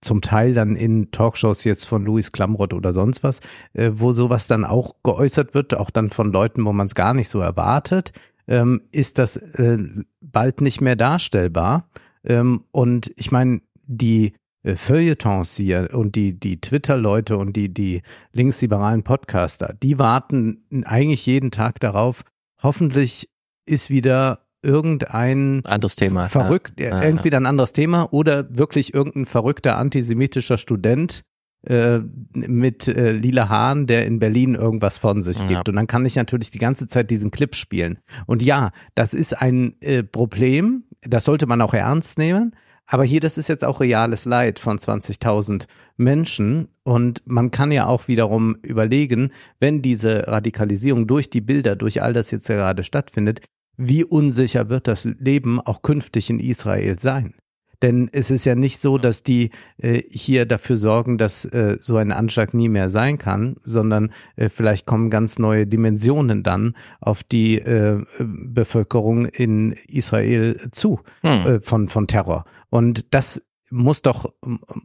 zum 0.00 0.20
Teil 0.20 0.54
dann 0.54 0.76
in 0.76 1.10
Talkshows 1.10 1.64
jetzt 1.64 1.84
von 1.84 2.04
Louis 2.04 2.32
Klamroth 2.32 2.72
oder 2.72 2.92
sonst 2.92 3.22
was, 3.22 3.40
äh, 3.72 3.90
wo 3.92 4.12
sowas 4.12 4.46
dann 4.46 4.64
auch 4.64 4.94
geäußert 5.02 5.54
wird, 5.54 5.74
auch 5.74 5.90
dann 5.90 6.10
von 6.10 6.32
Leuten, 6.32 6.64
wo 6.64 6.72
man 6.72 6.86
es 6.86 6.94
gar 6.94 7.14
nicht 7.14 7.28
so 7.28 7.40
erwartet, 7.40 8.12
ähm, 8.46 8.82
ist 8.92 9.18
das 9.18 9.36
äh, 9.36 9.78
bald 10.20 10.60
nicht 10.60 10.80
mehr 10.80 10.96
darstellbar. 10.96 11.88
Ähm, 12.24 12.64
und 12.70 13.12
ich 13.16 13.30
meine, 13.30 13.60
die 13.84 14.34
äh, 14.62 14.76
Feuilletons 14.76 15.56
hier 15.56 15.88
und 15.92 16.14
die, 16.14 16.38
die 16.38 16.60
Twitter-Leute 16.60 17.36
und 17.36 17.54
die, 17.54 17.72
die 17.72 18.02
linksliberalen 18.32 19.02
Podcaster, 19.02 19.74
die 19.82 19.98
warten 19.98 20.64
eigentlich 20.84 21.26
jeden 21.26 21.50
Tag 21.50 21.80
darauf, 21.80 22.22
hoffentlich 22.62 23.30
ist 23.66 23.90
wieder 23.90 24.47
irgendein 24.62 25.64
anderes 25.64 25.96
Thema. 25.96 26.28
Verrückt, 26.28 26.80
ja. 26.80 27.02
irgendwie 27.02 27.34
ein 27.34 27.46
anderes 27.46 27.72
Thema 27.72 28.12
oder 28.12 28.46
wirklich 28.56 28.94
irgendein 28.94 29.26
verrückter 29.26 29.76
antisemitischer 29.78 30.58
Student 30.58 31.22
äh, 31.66 31.98
mit 32.34 32.86
äh, 32.88 33.12
lila 33.12 33.48
Haaren, 33.48 33.86
der 33.86 34.06
in 34.06 34.18
Berlin 34.18 34.54
irgendwas 34.54 34.96
von 34.98 35.22
sich 35.22 35.38
gibt. 35.38 35.50
Ja. 35.50 35.62
Und 35.66 35.74
dann 35.74 35.86
kann 35.86 36.06
ich 36.06 36.16
natürlich 36.16 36.50
die 36.50 36.58
ganze 36.58 36.86
Zeit 36.86 37.10
diesen 37.10 37.30
Clip 37.30 37.54
spielen. 37.54 37.98
Und 38.26 38.42
ja, 38.42 38.70
das 38.94 39.12
ist 39.12 39.32
ein 39.32 39.74
äh, 39.80 40.02
Problem, 40.02 40.84
das 41.02 41.24
sollte 41.24 41.46
man 41.46 41.60
auch 41.60 41.74
ernst 41.74 42.18
nehmen. 42.18 42.54
Aber 42.86 43.04
hier, 43.04 43.20
das 43.20 43.36
ist 43.36 43.48
jetzt 43.48 43.64
auch 43.64 43.80
reales 43.80 44.24
Leid 44.24 44.58
von 44.58 44.78
20.000 44.78 45.66
Menschen. 45.96 46.68
Und 46.84 47.22
man 47.26 47.50
kann 47.50 47.70
ja 47.70 47.86
auch 47.86 48.08
wiederum 48.08 48.56
überlegen, 48.62 49.32
wenn 49.60 49.82
diese 49.82 50.26
Radikalisierung 50.26 51.06
durch 51.06 51.28
die 51.28 51.42
Bilder, 51.42 51.76
durch 51.76 52.02
all 52.02 52.14
das 52.14 52.30
jetzt 52.30 52.46
gerade 52.46 52.84
stattfindet, 52.84 53.42
wie 53.78 54.04
unsicher 54.04 54.68
wird 54.68 54.86
das 54.86 55.04
Leben 55.04 55.60
auch 55.60 55.82
künftig 55.82 56.28
in 56.28 56.40
Israel 56.40 56.98
sein? 56.98 57.34
Denn 57.80 58.08
es 58.12 58.30
ist 58.30 58.44
ja 58.44 58.56
nicht 58.56 58.80
so, 58.80 58.98
dass 58.98 59.22
die 59.22 59.50
äh, 59.78 60.02
hier 60.10 60.46
dafür 60.46 60.76
sorgen, 60.76 61.16
dass 61.16 61.44
äh, 61.44 61.76
so 61.80 61.96
ein 61.96 62.10
Anschlag 62.10 62.52
nie 62.52 62.68
mehr 62.68 62.90
sein 62.90 63.18
kann, 63.18 63.56
sondern 63.64 64.12
äh, 64.34 64.48
vielleicht 64.48 64.84
kommen 64.84 65.10
ganz 65.10 65.38
neue 65.38 65.64
Dimensionen 65.66 66.42
dann 66.42 66.74
auf 67.00 67.22
die 67.22 67.58
äh, 67.58 68.02
Bevölkerung 68.18 69.26
in 69.26 69.72
Israel 69.88 70.70
zu 70.72 71.00
hm. 71.20 71.30
äh, 71.30 71.60
von, 71.60 71.88
von 71.88 72.08
Terror. 72.08 72.44
Und 72.68 73.14
das 73.14 73.42
muss 73.70 74.02
doch, 74.02 74.32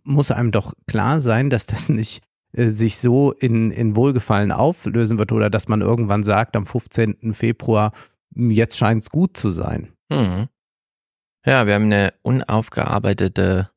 muss 0.03 0.29
einem 0.29 0.51
doch 0.51 0.73
klar 0.85 1.19
sein, 1.19 1.49
dass 1.49 1.65
das 1.65 1.89
nicht 1.89 2.21
äh, 2.51 2.69
sich 2.69 2.97
so 2.97 3.31
in, 3.31 3.71
in 3.71 3.95
Wohlgefallen 3.95 4.51
auflösen 4.51 5.17
wird 5.17 5.31
oder 5.31 5.49
dass 5.49 5.67
man 5.67 5.81
irgendwann 5.81 6.23
sagt 6.23 6.55
am 6.55 6.67
15. 6.67 7.33
Februar, 7.33 7.91
jetzt 8.35 8.77
scheint 8.77 9.03
es 9.03 9.09
gut 9.09 9.37
zu 9.37 9.51
sein. 9.51 9.93
Hm. 10.11 10.47
Ja, 11.45 11.67
wir 11.67 11.73
haben 11.73 11.85
eine 11.85 12.13
unaufgearbeitete 12.21 13.69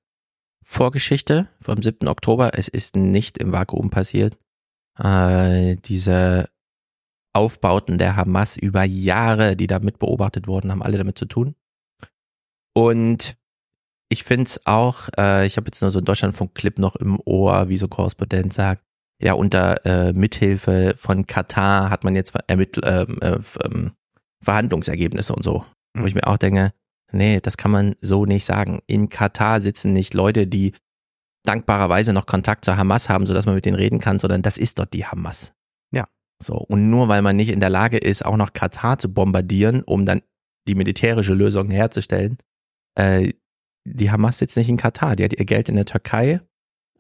Vorgeschichte 0.65 1.49
vom 1.61 1.83
7. 1.83 2.09
Oktober. 2.09 2.53
Es 2.55 2.69
ist 2.69 2.97
nicht 2.97 3.39
im 3.39 3.53
Vakuum 3.53 3.91
passiert. 3.91 4.39
Äh, 4.99 5.77
diese 5.77 6.49
Aufbauten 7.33 7.99
der 7.99 8.17
Hamas 8.17 8.57
über 8.57 8.85
Jahre, 8.85 9.57
die 9.57 9.67
da 9.67 9.79
mit 9.79 9.99
beobachtet 9.99 10.47
wurden, 10.47 10.71
haben 10.71 10.83
alle 10.83 10.99
damit 10.99 11.19
zu 11.19 11.27
tun. 11.27 11.55
Und 12.75 13.37
ich 14.09 14.25
finde 14.25 14.45
es 14.45 14.67
auch, 14.67 15.09
äh, 15.19 15.47
ich 15.47 15.57
habe 15.57 15.67
jetzt 15.67 15.83
nur 15.83 15.91
so 15.91 15.99
einen 15.99 16.05
Deutschlandfunk-Clip 16.05 16.79
noch 16.79 16.97
im 16.97 17.21
Ohr, 17.25 17.69
wie 17.69 17.79
so 17.79 17.89
Korrespondent 17.89 18.53
sagt, 18.53 18.85
ja, 19.21 19.33
unter 19.33 19.85
äh, 19.87 20.13
Mithilfe 20.13 20.95
von 20.97 21.27
Katar 21.27 21.91
hat 21.91 22.05
man 22.05 22.15
jetzt 22.15 22.35
ermittelt, 22.47 22.85
ähm, 22.87 23.19
äh, 23.23 23.37
äh, 23.37 23.91
Verhandlungsergebnisse 24.47 25.35
und 25.35 25.43
so. 25.43 25.65
Wo 25.97 26.07
ich 26.07 26.15
mir 26.15 26.27
auch 26.27 26.39
denke, 26.39 26.73
Nee, 27.13 27.41
das 27.41 27.57
kann 27.57 27.71
man 27.71 27.95
so 28.01 28.25
nicht 28.25 28.45
sagen. 28.45 28.81
In 28.87 29.09
Katar 29.09 29.61
sitzen 29.61 29.93
nicht 29.93 30.15
Leute, 30.15 30.47
die 30.47 30.73
dankbarerweise 31.45 32.13
noch 32.13 32.27
Kontakt 32.27 32.65
zur 32.65 32.77
Hamas 32.77 33.09
haben, 33.09 33.27
sodass 33.27 33.47
man 33.47 33.55
mit 33.55 33.65
denen 33.65 33.77
reden 33.77 34.01
kann, 34.01 34.19
sondern 34.19 34.43
das 34.43 34.59
ist 34.59 34.79
dort 34.79 34.93
die 34.93 35.07
Hamas. 35.07 35.53
Ja. 35.93 36.09
So. 36.43 36.57
Und 36.57 36.91
nur 36.91 37.09
weil 37.09 37.23
man 37.23 37.37
nicht 37.37 37.51
in 37.51 37.61
der 37.61 37.71
Lage 37.71 37.99
ist, 37.99 38.25
auch 38.25 38.37
noch 38.37 38.53
Katar 38.53 38.99
zu 38.99 39.13
bombardieren, 39.13 39.83
um 39.83 40.05
dann 40.05 40.23
die 40.67 40.75
militärische 40.75 41.35
Lösung 41.35 41.71
herzustellen, 41.71 42.39
äh, 42.97 43.33
die 43.85 44.11
Hamas 44.11 44.39
sitzt 44.39 44.57
nicht 44.57 44.69
in 44.69 44.77
Katar, 44.77 45.15
die 45.15 45.23
hat 45.23 45.39
ihr 45.39 45.45
Geld 45.45 45.69
in 45.69 45.77
der 45.77 45.85
Türkei. 45.85 46.41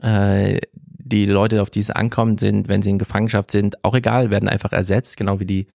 Äh, 0.01 0.61
die 0.72 1.26
Leute, 1.26 1.62
auf 1.62 1.70
die 1.70 1.80
es 1.80 1.90
ankommt, 1.90 2.38
sind, 2.38 2.68
wenn 2.68 2.82
sie 2.82 2.90
in 2.90 2.99
Gefangenschaft 2.99 3.51
sind, 3.51 3.84
auch 3.84 3.94
egal, 3.94 4.30
werden 4.30 4.49
einfach 4.49 4.72
ersetzt, 4.72 5.16
genau 5.16 5.40
wie 5.40 5.47
die 5.47 5.66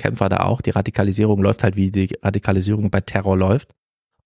Kämpfer 0.00 0.28
da 0.28 0.38
auch. 0.38 0.60
Die 0.60 0.70
Radikalisierung 0.70 1.42
läuft 1.42 1.62
halt, 1.62 1.76
wie 1.76 1.90
die 1.90 2.16
Radikalisierung 2.22 2.90
bei 2.90 3.00
Terror 3.00 3.36
läuft. 3.36 3.70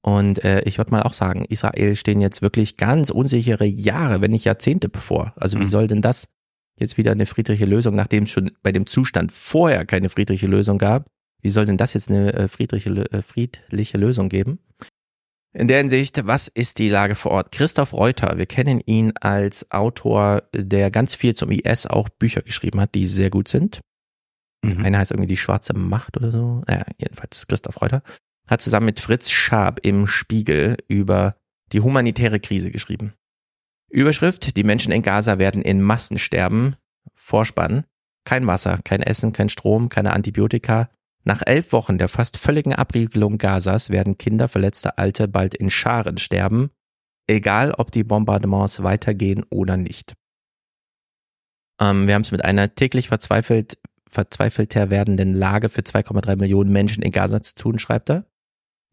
Und 0.01 0.45
äh, 0.45 0.63
ich 0.63 0.79
würde 0.79 0.93
mal 0.93 1.03
auch 1.03 1.15
sagen, 1.15 1.45
Israel 1.49 1.97
stehen 1.97 2.21
jetzt 2.21 2.43
wirklich 2.43 2.77
ganz 2.77 3.11
unsichere 3.11 3.65
Jahre, 3.65 4.21
wenn 4.21 4.31
nicht 4.31 4.45
Jahrzehnte 4.45 4.89
bevor. 4.89 5.33
Also 5.37 5.59
wie 5.59 5.65
mhm. 5.65 5.71
soll 5.71 5.89
denn 5.89 6.03
das 6.03 6.27
jetzt 6.79 6.99
wieder 6.99 7.13
eine 7.13 7.27
friedliche 7.27 7.65
Lösung, 7.65 7.95
nachdem 7.95 8.25
es 8.25 8.31
schon 8.31 8.51
bei 8.63 8.71
dem 8.71 8.87
Zustand 8.87 9.33
vorher 9.33 9.87
keine 9.87 10.11
friedliche 10.11 10.47
Lösung 10.47 10.79
gab, 10.79 11.07
wie 11.41 11.51
soll 11.51 11.67
denn 11.67 11.77
das 11.77 11.95
jetzt 11.95 12.11
eine 12.11 12.33
äh, 12.35 12.49
friedliche, 12.49 12.91
äh, 13.13 13.23
friedliche 13.23 13.99
Lösung 13.99 14.29
geben? 14.29 14.59
In 15.55 15.69
der 15.69 15.79
Hinsicht, 15.79 16.27
was 16.27 16.49
ist 16.49 16.79
die 16.79 16.89
Lage 16.89 17.15
vor 17.15 17.33
Ort? 17.33 17.53
Christoph 17.53 17.93
Reuter, 17.93 18.37
wir 18.39 18.47
kennen 18.47 18.81
ihn 18.85 19.13
als 19.21 19.71
Autor, 19.71 20.43
der 20.53 20.91
ganz 20.91 21.15
viel 21.15 21.35
zum 21.35 21.51
IS 21.51 21.87
auch 21.87 22.09
Bücher 22.09 22.43
geschrieben 22.43 22.81
hat, 22.81 22.95
die 22.95 23.07
sehr 23.07 23.31
gut 23.31 23.49
sind. 23.49 23.81
Mhm. 24.65 24.85
Einer 24.85 24.99
heißt 24.99 25.11
irgendwie 25.11 25.29
die 25.29 25.37
schwarze 25.37 25.75
Macht 25.75 26.17
oder 26.17 26.31
so. 26.31 26.63
Naja, 26.67 26.85
jedenfalls 26.99 27.47
Christoph 27.47 27.81
Reuter 27.81 28.03
hat 28.47 28.61
zusammen 28.61 28.87
mit 28.87 29.01
Fritz 29.01 29.31
Schaab 29.31 29.81
im 29.83 30.07
Spiegel 30.07 30.77
über 30.89 31.37
die 31.73 31.81
humanitäre 31.81 32.41
Krise 32.41 32.71
geschrieben. 32.71 33.15
Überschrift, 33.91 34.57
die 34.57 34.65
Menschen 34.65 34.93
in 34.93 35.03
Gaza 35.03 35.39
werden 35.39 35.63
in 35.63 35.81
Massen 35.81 36.19
sterben. 36.19 36.77
Vorspann, 37.15 37.85
kein 38.25 38.47
Wasser, 38.47 38.81
kein 38.85 39.03
Essen, 39.03 39.33
kein 39.33 39.49
Strom, 39.49 39.89
keine 39.89 40.13
Antibiotika. 40.13 40.91
Nach 41.25 41.43
elf 41.45 41.73
Wochen 41.73 41.97
der 41.97 42.09
fast 42.09 42.37
völligen 42.37 42.75
Abriegelung 42.75 43.39
Gazas 43.39 43.91
werden 43.91 44.19
Kinder, 44.19 44.49
verletzte 44.49 44.99
Alte 44.99 45.27
bald 45.27 45.55
in 45.55 45.71
Scharen 45.71 46.19
sterben, 46.19 46.71
egal 47.27 47.73
ob 47.73 47.93
die 47.93 48.05
Bombardements 48.05 48.83
weitergehen 48.83 49.45
oder 49.49 49.77
nicht. 49.77 50.15
Ähm, 51.81 52.07
wir 52.07 52.15
haben 52.15 52.23
es 52.23 52.31
mit 52.31 52.45
einer 52.45 52.75
täglich 52.75 53.09
verzweifelt, 53.09 53.79
verzweifelter 54.15 54.91
werdenden 54.91 55.35
Lage 55.35 55.69
für 55.69 55.83
2,3 55.83 56.37
Millionen 56.37 56.73
Menschen 56.73 57.03
in 57.03 57.13
Gaza 57.13 57.43
zu 57.43 57.55
tun, 57.55 57.79
schreibt 57.79 58.11
er 58.11 58.27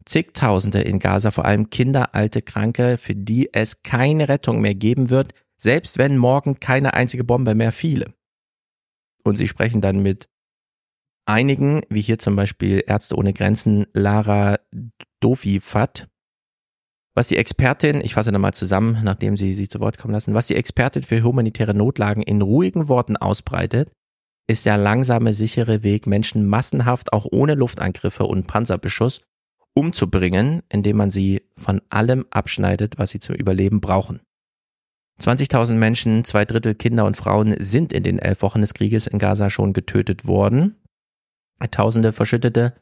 zigtausende 0.04 0.82
in 0.82 0.98
Gaza, 0.98 1.30
vor 1.30 1.44
allem 1.44 1.70
Kinder, 1.70 2.14
alte, 2.14 2.42
Kranke, 2.42 2.98
für 2.98 3.14
die 3.14 3.54
es 3.54 3.82
keine 3.82 4.28
Rettung 4.28 4.60
mehr 4.60 4.74
geben 4.74 5.10
wird, 5.10 5.32
selbst 5.56 5.96
wenn 5.96 6.16
morgen 6.16 6.60
keine 6.60 6.94
einzige 6.94 7.24
Bombe 7.24 7.54
mehr 7.54 7.72
fiele. 7.72 8.12
Und 9.24 9.36
sie 9.36 9.46
sprechen 9.46 9.80
dann 9.80 10.02
mit 10.02 10.28
einigen, 11.24 11.82
wie 11.88 12.00
hier 12.00 12.18
zum 12.18 12.34
Beispiel 12.34 12.82
Ärzte 12.84 13.14
ohne 13.14 13.32
Grenzen, 13.32 13.86
Lara 13.92 14.58
Dofifat, 15.20 16.08
was 17.14 17.28
die 17.28 17.36
Expertin, 17.36 18.00
ich 18.00 18.14
fasse 18.14 18.32
nochmal 18.32 18.54
zusammen, 18.54 18.98
nachdem 19.04 19.36
sie 19.36 19.54
sie 19.54 19.68
zu 19.68 19.80
Wort 19.80 19.98
kommen 19.98 20.14
lassen, 20.14 20.34
was 20.34 20.46
die 20.46 20.56
Expertin 20.56 21.02
für 21.02 21.22
humanitäre 21.22 21.74
Notlagen 21.74 22.22
in 22.22 22.40
ruhigen 22.40 22.88
Worten 22.88 23.16
ausbreitet, 23.16 23.92
ist 24.46 24.66
der 24.66 24.76
langsame, 24.76 25.34
sichere 25.34 25.82
Weg, 25.82 26.06
Menschen 26.06 26.46
massenhaft 26.46 27.12
auch 27.12 27.26
ohne 27.30 27.54
Luftangriffe 27.54 28.24
und 28.24 28.46
Panzerbeschuss 28.46 29.20
umzubringen, 29.74 30.62
indem 30.68 30.96
man 30.98 31.10
sie 31.10 31.42
von 31.56 31.80
allem 31.88 32.26
abschneidet, 32.30 32.98
was 32.98 33.10
sie 33.10 33.20
zum 33.20 33.34
Überleben 33.34 33.80
brauchen. 33.80 34.20
20.000 35.20 35.74
Menschen, 35.74 36.24
zwei 36.24 36.44
Drittel 36.44 36.74
Kinder 36.74 37.04
und 37.04 37.16
Frauen 37.16 37.54
sind 37.58 37.92
in 37.92 38.02
den 38.02 38.18
elf 38.18 38.42
Wochen 38.42 38.60
des 38.60 38.74
Krieges 38.74 39.06
in 39.06 39.18
Gaza 39.18 39.50
schon 39.50 39.72
getötet 39.72 40.26
worden. 40.26 40.76
Tausende 41.70 42.12
Verschüttete, 42.12 42.74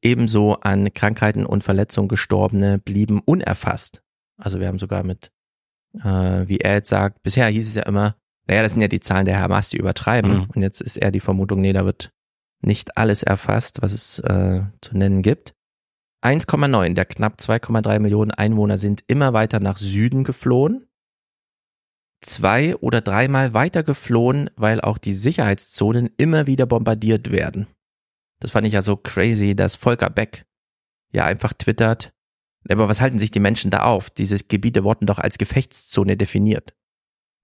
ebenso 0.00 0.54
an 0.60 0.92
Krankheiten 0.92 1.44
und 1.44 1.64
Verletzungen 1.64 2.08
Gestorbene 2.08 2.78
blieben 2.78 3.20
unerfasst. 3.24 4.02
Also 4.36 4.60
wir 4.60 4.68
haben 4.68 4.78
sogar 4.78 5.02
mit, 5.02 5.32
äh, 5.94 6.48
wie 6.48 6.58
er 6.58 6.74
jetzt 6.74 6.88
sagt, 6.88 7.22
bisher 7.22 7.48
hieß 7.48 7.68
es 7.68 7.74
ja 7.74 7.82
immer, 7.82 8.16
naja, 8.50 8.64
das 8.64 8.72
sind 8.72 8.82
ja 8.82 8.88
die 8.88 8.98
Zahlen 8.98 9.26
der 9.26 9.38
Hamas, 9.38 9.68
die 9.68 9.76
übertreiben. 9.76 10.38
Mhm. 10.38 10.46
Und 10.52 10.62
jetzt 10.62 10.80
ist 10.80 10.96
eher 10.96 11.12
die 11.12 11.20
Vermutung, 11.20 11.60
nee, 11.60 11.72
da 11.72 11.84
wird 11.84 12.10
nicht 12.62 12.96
alles 12.96 13.22
erfasst, 13.22 13.80
was 13.80 13.92
es 13.92 14.18
äh, 14.18 14.62
zu 14.80 14.96
nennen 14.96 15.22
gibt. 15.22 15.54
1,9 16.24 16.94
der 16.94 17.04
knapp 17.04 17.36
2,3 17.38 18.00
Millionen 18.00 18.32
Einwohner 18.32 18.76
sind 18.76 19.04
immer 19.06 19.32
weiter 19.34 19.60
nach 19.60 19.76
Süden 19.76 20.24
geflohen. 20.24 20.88
Zwei 22.22 22.74
oder 22.74 23.00
dreimal 23.02 23.54
weiter 23.54 23.84
geflohen, 23.84 24.50
weil 24.56 24.80
auch 24.80 24.98
die 24.98 25.12
Sicherheitszonen 25.12 26.10
immer 26.16 26.48
wieder 26.48 26.66
bombardiert 26.66 27.30
werden. 27.30 27.68
Das 28.40 28.50
fand 28.50 28.66
ich 28.66 28.72
ja 28.72 28.82
so 28.82 28.96
crazy, 28.96 29.54
dass 29.54 29.76
Volker 29.76 30.10
Beck 30.10 30.44
ja 31.12 31.24
einfach 31.24 31.52
twittert. 31.52 32.12
Aber 32.68 32.88
was 32.88 33.00
halten 33.00 33.20
sich 33.20 33.30
die 33.30 33.38
Menschen 33.38 33.70
da 33.70 33.84
auf? 33.84 34.10
Diese 34.10 34.36
Gebiete 34.38 34.82
wurden 34.82 35.06
doch 35.06 35.20
als 35.20 35.38
Gefechtszone 35.38 36.16
definiert. 36.16 36.74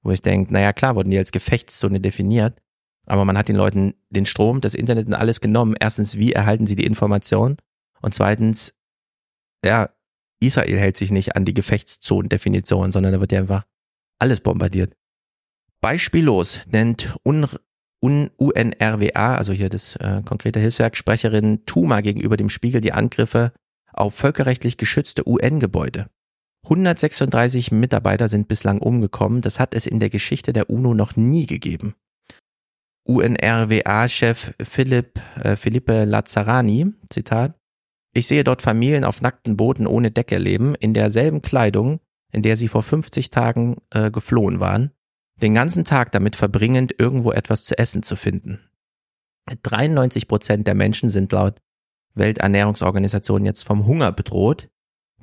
Wo 0.07 0.13
ich 0.13 0.23
denke, 0.23 0.53
naja 0.53 0.73
klar 0.73 0.95
wurden 0.95 1.11
die 1.11 1.19
als 1.19 1.33
Gefechtszone 1.33 1.99
definiert, 1.99 2.63
aber 3.07 3.25
man 3.25 3.37
hat 3.37 3.49
den 3.49 3.57
Leuten 3.57 3.95
den 4.09 4.25
Strom, 4.25 4.61
das 4.61 4.77
Internet 4.77 5.09
und 5.09 5.15
alles 5.15 5.41
genommen. 5.41 5.75
Erstens, 5.81 6.17
wie 6.17 6.33
erhalten 6.33 6.69
sie 6.69 6.77
die 6.77 6.87
Information? 6.87 7.57
Und 8.03 8.15
zweitens, 8.15 8.73
ja, 9.65 9.91
Israel 10.39 10.79
hält 10.79 10.97
sich 10.97 11.11
nicht 11.11 11.35
an 11.35 11.45
die 11.45 11.55
Gefechtszonendefinition, 11.55 12.93
sondern 12.93 13.15
da 13.15 13.21
wird 13.21 13.33
ja 13.33 13.41
einfach 13.41 13.65
alles 14.21 14.41
bombardiert. 14.41 14.95
Beispiellos 15.81 16.61
nennt 16.71 17.17
Un, 17.27 17.49
Un, 18.01 18.31
UNRWA, 18.37 19.35
also 19.35 19.53
hier 19.53 19.71
das 19.71 19.97
äh, 19.97 20.23
konkrete 20.25 20.61
Hilfswerk, 20.61 20.97
Sprecherin 20.97 21.67
Tuma 21.67 22.01
gegenüber 22.01 22.37
dem 22.37 22.49
Spiegel 22.49 22.81
die 22.81 22.93
Angriffe 22.93 23.53
auf 23.93 24.15
völkerrechtlich 24.15 24.77
geschützte 24.77 25.29
UN-Gebäude. 25.29 26.09
136 26.67 27.71
Mitarbeiter 27.71 28.27
sind 28.27 28.49
bislang 28.49 28.79
umgekommen. 28.79 29.41
Das 29.41 29.61
hat 29.61 29.73
es 29.73 29.87
in 29.87 30.01
der 30.01 30.11
Geschichte 30.11 30.53
der 30.53 30.69
UNO 30.69 30.95
noch 30.95 31.15
nie 31.15 31.47
gegeben. 31.47 31.95
UNRWA-Chef 33.05 34.55
Philipp, 34.61 35.21
äh, 35.41 35.55
Philippe 35.55 36.05
Lazzarani, 36.05 36.93
Zitat, 37.09 37.55
ich 38.13 38.27
sehe 38.27 38.43
dort 38.43 38.63
Familien 38.63 39.05
auf 39.05 39.23
nackten 39.23 39.57
Booten 39.57 39.87
ohne 39.87 40.11
Decke 40.11 40.39
leben, 40.39 40.75
in 40.75 40.93
derselben 40.93 41.41
Kleidung, 41.41 42.01
in 42.33 42.43
der 42.43 42.57
sie 42.57 42.67
vor 42.67 42.83
50 42.83 43.31
Tagen 43.31 43.77
äh, 43.91 44.11
geflohen 44.11 44.59
waren, 44.59 44.91
den 45.41 45.55
ganzen 45.55 45.85
Tag 45.85 46.11
damit 46.13 46.35
verbringend, 46.35 46.95
irgendwo 46.99 47.31
etwas 47.31 47.65
zu 47.65 47.79
essen 47.79 48.03
zu 48.03 48.17
finden. 48.17 48.59
93 49.63 50.27
Prozent 50.27 50.67
der 50.67 50.75
Menschen 50.75 51.11
sind 51.11 51.31
laut 51.31 51.63
Welternährungsorganisation 52.15 53.45
jetzt 53.45 53.63
vom 53.63 53.87
Hunger 53.87 54.11
bedroht. 54.11 54.69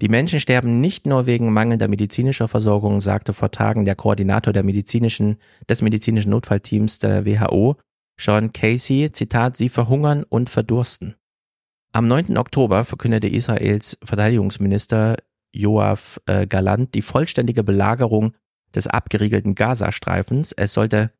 Die 0.02 0.10
Menschen 0.10 0.40
sterben 0.40 0.82
nicht 0.82 1.06
nur 1.06 1.26
wegen 1.28 1.54
mangelnder 1.54 1.88
medizinischer 1.88 2.48
Versorgung, 2.48 3.00
sagte 3.00 3.34
vor 3.34 3.52
Tagen 3.52 3.86
der 3.86 3.96
Koordinator 3.96 4.52
der 4.52 4.64
medizinischen, 4.64 5.38
des 5.70 5.82
medizinischen 5.82 6.32
Notfallteams 6.32 7.00
der 7.00 7.26
WHO, 7.26 7.76
Sean 8.20 8.54
Casey, 8.54 9.12
Zitat, 9.12 9.56
sie 9.56 9.70
verhungern 9.70 10.24
und 10.24 10.50
verdursten. 10.50 11.16
Am 11.94 12.08
9. 12.08 12.38
Oktober 12.38 12.86
verkündete 12.86 13.28
Israels 13.28 13.98
Verteidigungsminister 14.04 15.18
Joaf 15.54 16.20
äh, 16.26 16.48
Galant 16.48 16.96
die 16.96 17.04
vollständige 17.04 17.64
Belagerung 17.64 18.34
des 18.74 18.88
abgeriegelten 18.88 19.54
Gazastreifens. 19.54 20.54
Es 20.54 20.74
sollte 20.74 21.12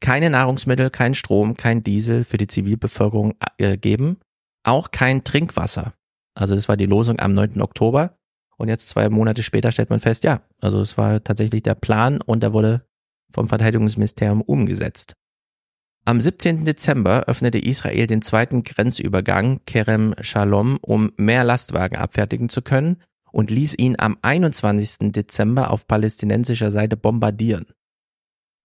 keine 0.00 0.30
Nahrungsmittel, 0.30 0.88
kein 0.88 1.14
Strom, 1.14 1.56
kein 1.56 1.82
Diesel 1.82 2.24
für 2.24 2.38
die 2.38 2.46
Zivilbevölkerung 2.46 3.34
äh, 3.58 3.76
geben, 3.76 4.18
auch 4.64 4.90
kein 4.90 5.22
Trinkwasser. 5.22 5.92
Also 6.34 6.54
das 6.54 6.68
war 6.68 6.78
die 6.78 6.86
Losung 6.86 7.20
am 7.20 7.34
9. 7.34 7.60
Oktober. 7.60 8.16
Und 8.62 8.68
jetzt 8.68 8.88
zwei 8.90 9.08
Monate 9.08 9.42
später 9.42 9.72
stellt 9.72 9.90
man 9.90 9.98
fest, 9.98 10.22
ja, 10.22 10.40
also 10.60 10.80
es 10.80 10.96
war 10.96 11.24
tatsächlich 11.24 11.64
der 11.64 11.74
Plan 11.74 12.20
und 12.20 12.44
der 12.44 12.52
wurde 12.52 12.86
vom 13.32 13.48
Verteidigungsministerium 13.48 14.40
umgesetzt. 14.40 15.16
Am 16.04 16.20
17. 16.20 16.64
Dezember 16.64 17.24
öffnete 17.26 17.58
Israel 17.58 18.06
den 18.06 18.22
zweiten 18.22 18.62
Grenzübergang 18.62 19.62
Kerem 19.66 20.14
Shalom, 20.20 20.78
um 20.80 21.10
mehr 21.16 21.42
Lastwagen 21.42 21.96
abfertigen 21.96 22.48
zu 22.48 22.62
können 22.62 23.02
und 23.32 23.50
ließ 23.50 23.74
ihn 23.78 23.96
am 23.98 24.16
21. 24.22 25.10
Dezember 25.10 25.72
auf 25.72 25.88
palästinensischer 25.88 26.70
Seite 26.70 26.96
bombardieren. 26.96 27.66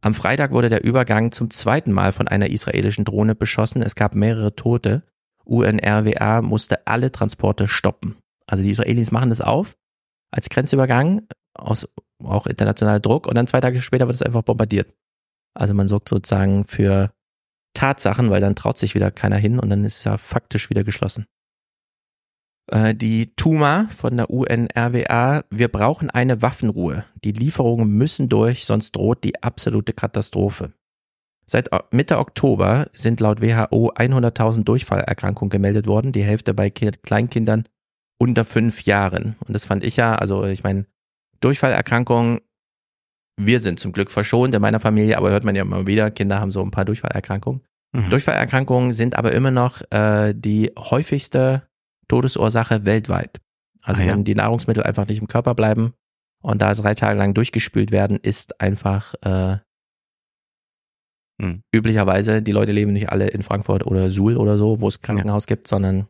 Am 0.01 0.13
Freitag 0.13 0.51
wurde 0.51 0.69
der 0.69 0.83
Übergang 0.83 1.31
zum 1.31 1.49
zweiten 1.49 1.91
Mal 1.91 2.11
von 2.11 2.27
einer 2.27 2.51
israelischen 2.51 3.03
Drohne 3.03 3.33
beschossen. 3.33 3.81
Es 3.81 3.95
gab 3.95 4.13
mehrere 4.13 4.55
Tote. 4.55 5.01
UNRWA 5.43 6.43
musste 6.43 6.85
alle 6.85 7.11
Transporte 7.11 7.67
stoppen. 7.67 8.15
Also 8.45 8.63
die 8.63 8.69
Israelis 8.69 9.09
machen 9.09 9.31
das 9.31 9.41
auf 9.41 9.75
als 10.31 10.49
Grenzübergang 10.49 11.27
aus 11.53 11.87
auch 12.23 12.47
internationaler 12.47 12.99
Druck 12.99 13.27
und 13.27 13.35
dann 13.35 13.47
zwei 13.47 13.61
Tage 13.61 13.81
später 13.81 14.07
wird 14.07 14.15
es 14.15 14.21
einfach 14.21 14.43
bombardiert. 14.43 14.93
Also 15.53 15.73
man 15.73 15.87
sorgt 15.87 16.09
sozusagen 16.09 16.65
für 16.65 17.11
Tatsachen, 17.73 18.29
weil 18.29 18.41
dann 18.41 18.55
traut 18.55 18.77
sich 18.77 18.95
wieder 18.95 19.11
keiner 19.11 19.37
hin 19.37 19.59
und 19.59 19.69
dann 19.69 19.85
ist 19.85 19.97
es 19.97 20.03
ja 20.03 20.17
faktisch 20.17 20.69
wieder 20.69 20.83
geschlossen. 20.83 21.25
Äh, 22.71 22.95
die 22.95 23.35
Tuma 23.35 23.87
von 23.89 24.17
der 24.17 24.29
UNRWA, 24.29 25.43
wir 25.49 25.67
brauchen 25.67 26.09
eine 26.09 26.41
Waffenruhe. 26.41 27.05
Die 27.23 27.31
Lieferungen 27.31 27.89
müssen 27.89 28.29
durch, 28.29 28.65
sonst 28.65 28.95
droht 28.95 29.23
die 29.23 29.41
absolute 29.43 29.93
Katastrophe. 29.93 30.73
Seit 31.45 31.69
Mitte 31.93 32.17
Oktober 32.17 32.89
sind 32.91 33.21
laut 33.21 33.41
WHO 33.41 33.93
100.000 33.93 34.65
Durchfallerkrankungen 34.65 35.49
gemeldet 35.49 35.87
worden, 35.87 36.11
die 36.11 36.23
Hälfte 36.23 36.53
bei 36.53 36.69
Kleinkindern 36.69 37.69
unter 38.17 38.45
fünf 38.45 38.83
Jahren. 38.83 39.35
Und 39.47 39.53
das 39.53 39.65
fand 39.65 39.83
ich 39.83 39.97
ja, 39.97 40.15
also 40.15 40.43
ich 40.45 40.63
meine, 40.63 40.85
Durchfallerkrankungen, 41.39 42.41
wir 43.39 43.59
sind 43.59 43.79
zum 43.79 43.91
Glück 43.91 44.11
verschont 44.11 44.55
in 44.55 44.61
meiner 44.61 44.79
Familie, 44.79 45.17
aber 45.17 45.29
hört 45.29 45.43
man 45.43 45.55
ja 45.55 45.61
immer 45.61 45.85
wieder, 45.85 46.09
Kinder 46.09 46.39
haben 46.39 46.51
so 46.51 46.61
ein 46.63 46.71
paar 46.71 46.85
Durchfallerkrankungen. 46.85 47.61
Mhm. 47.93 48.09
Durchfallerkrankungen 48.09 48.93
sind 48.93 49.15
aber 49.15 49.31
immer 49.33 49.51
noch 49.51 49.81
äh, 49.91 50.33
die 50.35 50.71
häufigste 50.77 51.67
Todesursache 52.07 52.85
weltweit. 52.85 53.39
Also 53.83 54.01
ah, 54.01 54.05
ja. 54.05 54.13
wenn 54.13 54.23
die 54.23 54.35
Nahrungsmittel 54.35 54.83
einfach 54.83 55.07
nicht 55.07 55.21
im 55.21 55.27
Körper 55.27 55.53
bleiben 55.55 55.93
und 56.41 56.61
da 56.61 56.73
drei 56.73 56.95
Tage 56.95 57.17
lang 57.17 57.33
durchgespült 57.33 57.91
werden, 57.91 58.17
ist 58.17 58.59
einfach 58.59 59.13
äh, 59.21 59.57
hm. 61.41 61.61
üblicherweise, 61.73 62.41
die 62.41 62.51
Leute 62.51 62.71
leben 62.71 62.93
nicht 62.93 63.09
alle 63.09 63.27
in 63.27 63.43
Frankfurt 63.43 63.85
oder 63.85 64.09
Suhl 64.09 64.37
oder 64.37 64.57
so, 64.57 64.81
wo 64.81 64.87
es 64.87 65.01
Krankenhaus 65.01 65.45
ja. 65.45 65.55
gibt, 65.55 65.67
sondern 65.67 66.07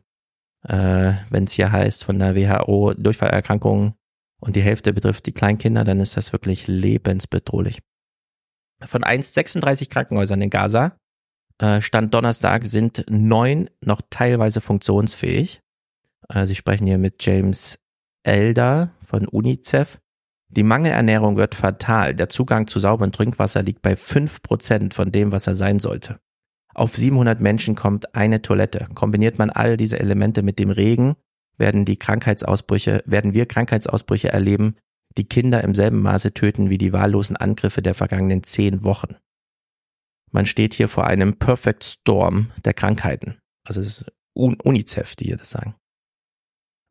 äh, 0.64 1.12
wenn 1.30 1.44
es 1.44 1.52
hier 1.52 1.72
heißt 1.72 2.04
von 2.04 2.18
der 2.18 2.34
WHO 2.34 2.94
Durchfallerkrankungen 2.94 3.94
und 4.40 4.56
die 4.56 4.62
Hälfte 4.62 4.92
betrifft 4.92 5.26
die 5.26 5.32
Kleinkinder, 5.32 5.84
dann 5.84 6.00
ist 6.00 6.16
das 6.16 6.32
wirklich 6.32 6.66
lebensbedrohlich. 6.66 7.80
Von 8.80 9.02
1,36 9.02 9.90
Krankenhäusern 9.90 10.40
in 10.40 10.50
Gaza, 10.50 10.96
äh, 11.58 11.80
Stand 11.80 12.14
Donnerstag, 12.14 12.64
sind 12.64 13.04
neun 13.08 13.68
noch 13.80 14.00
teilweise 14.10 14.60
funktionsfähig. 14.60 15.60
Äh, 16.28 16.46
Sie 16.46 16.54
sprechen 16.54 16.86
hier 16.86 16.98
mit 16.98 17.24
James 17.24 17.78
Elder 18.22 18.92
von 19.00 19.26
UNICEF. 19.26 20.00
Die 20.50 20.62
Mangelernährung 20.62 21.36
wird 21.36 21.54
fatal. 21.54 22.14
Der 22.14 22.28
Zugang 22.28 22.66
zu 22.68 22.78
sauberem 22.78 23.12
Trinkwasser 23.12 23.62
liegt 23.62 23.82
bei 23.82 23.96
fünf 23.96 24.42
Prozent 24.42 24.94
von 24.94 25.12
dem, 25.12 25.32
was 25.32 25.46
er 25.46 25.54
sein 25.54 25.78
sollte. 25.78 26.20
Auf 26.78 26.94
700 26.94 27.40
Menschen 27.40 27.74
kommt 27.74 28.14
eine 28.14 28.40
Toilette. 28.40 28.86
Kombiniert 28.94 29.36
man 29.36 29.50
all 29.50 29.76
diese 29.76 29.98
Elemente 29.98 30.42
mit 30.42 30.60
dem 30.60 30.70
Regen, 30.70 31.16
werden 31.56 31.84
die 31.84 31.96
Krankheitsausbrüche, 31.96 33.02
werden 33.04 33.34
wir 33.34 33.46
Krankheitsausbrüche 33.46 34.28
erleben, 34.28 34.76
die 35.16 35.26
Kinder 35.26 35.64
im 35.64 35.74
selben 35.74 36.00
Maße 36.00 36.34
töten 36.34 36.70
wie 36.70 36.78
die 36.78 36.92
wahllosen 36.92 37.36
Angriffe 37.36 37.82
der 37.82 37.94
vergangenen 37.94 38.44
zehn 38.44 38.84
Wochen. 38.84 39.16
Man 40.30 40.46
steht 40.46 40.72
hier 40.72 40.88
vor 40.88 41.08
einem 41.08 41.36
Perfect 41.36 41.82
Storm 41.82 42.52
der 42.64 42.74
Krankheiten. 42.74 43.38
Also 43.66 43.80
es 43.80 44.02
ist 44.02 44.12
UNICEF, 44.34 45.16
die 45.16 45.24
hier 45.24 45.36
das 45.36 45.50
sagen. 45.50 45.74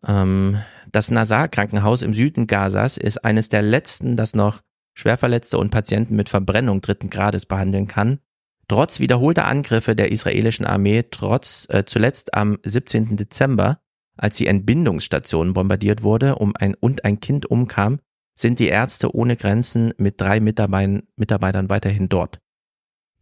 Ähm, 0.06 0.62
das 0.92 1.12
Nasar-Krankenhaus 1.12 2.02
im 2.02 2.14
Süden 2.14 2.46
Gazas 2.48 2.98
ist 2.98 3.24
eines 3.24 3.48
der 3.48 3.62
letzten, 3.62 4.18
das 4.18 4.36
noch 4.36 4.64
Schwerverletzte 4.96 5.58
und 5.58 5.70
Patienten 5.70 6.18
mit 6.18 6.28
Verbrennung 6.28 6.82
dritten 6.82 7.10
Grades 7.10 7.46
behandeln 7.46 7.88
kann. 7.88 8.20
Trotz 8.70 9.00
wiederholter 9.00 9.46
Angriffe 9.46 9.96
der 9.96 10.12
israelischen 10.12 10.66
Armee, 10.66 11.06
trotz 11.10 11.68
äh, 11.70 11.86
zuletzt 11.86 12.34
am 12.34 12.58
17. 12.64 13.16
Dezember, 13.16 13.80
als 14.18 14.38
die 14.38 14.48
Entbindungsstation 14.48 15.54
bombardiert 15.54 16.04
wurde 16.04 16.36
um 16.36 16.54
ein, 16.56 16.76
und 16.76 17.06
ein 17.06 17.20
Kind 17.20 17.46
umkam, 17.46 18.00
sind 18.38 18.60
die 18.60 18.68
Ärzte 18.68 19.16
ohne 19.16 19.36
Grenzen 19.36 19.94
mit 19.98 20.20
drei 20.20 20.40
Mitarbeitern 20.40 21.70
weiterhin 21.70 22.10
dort. 22.10 22.40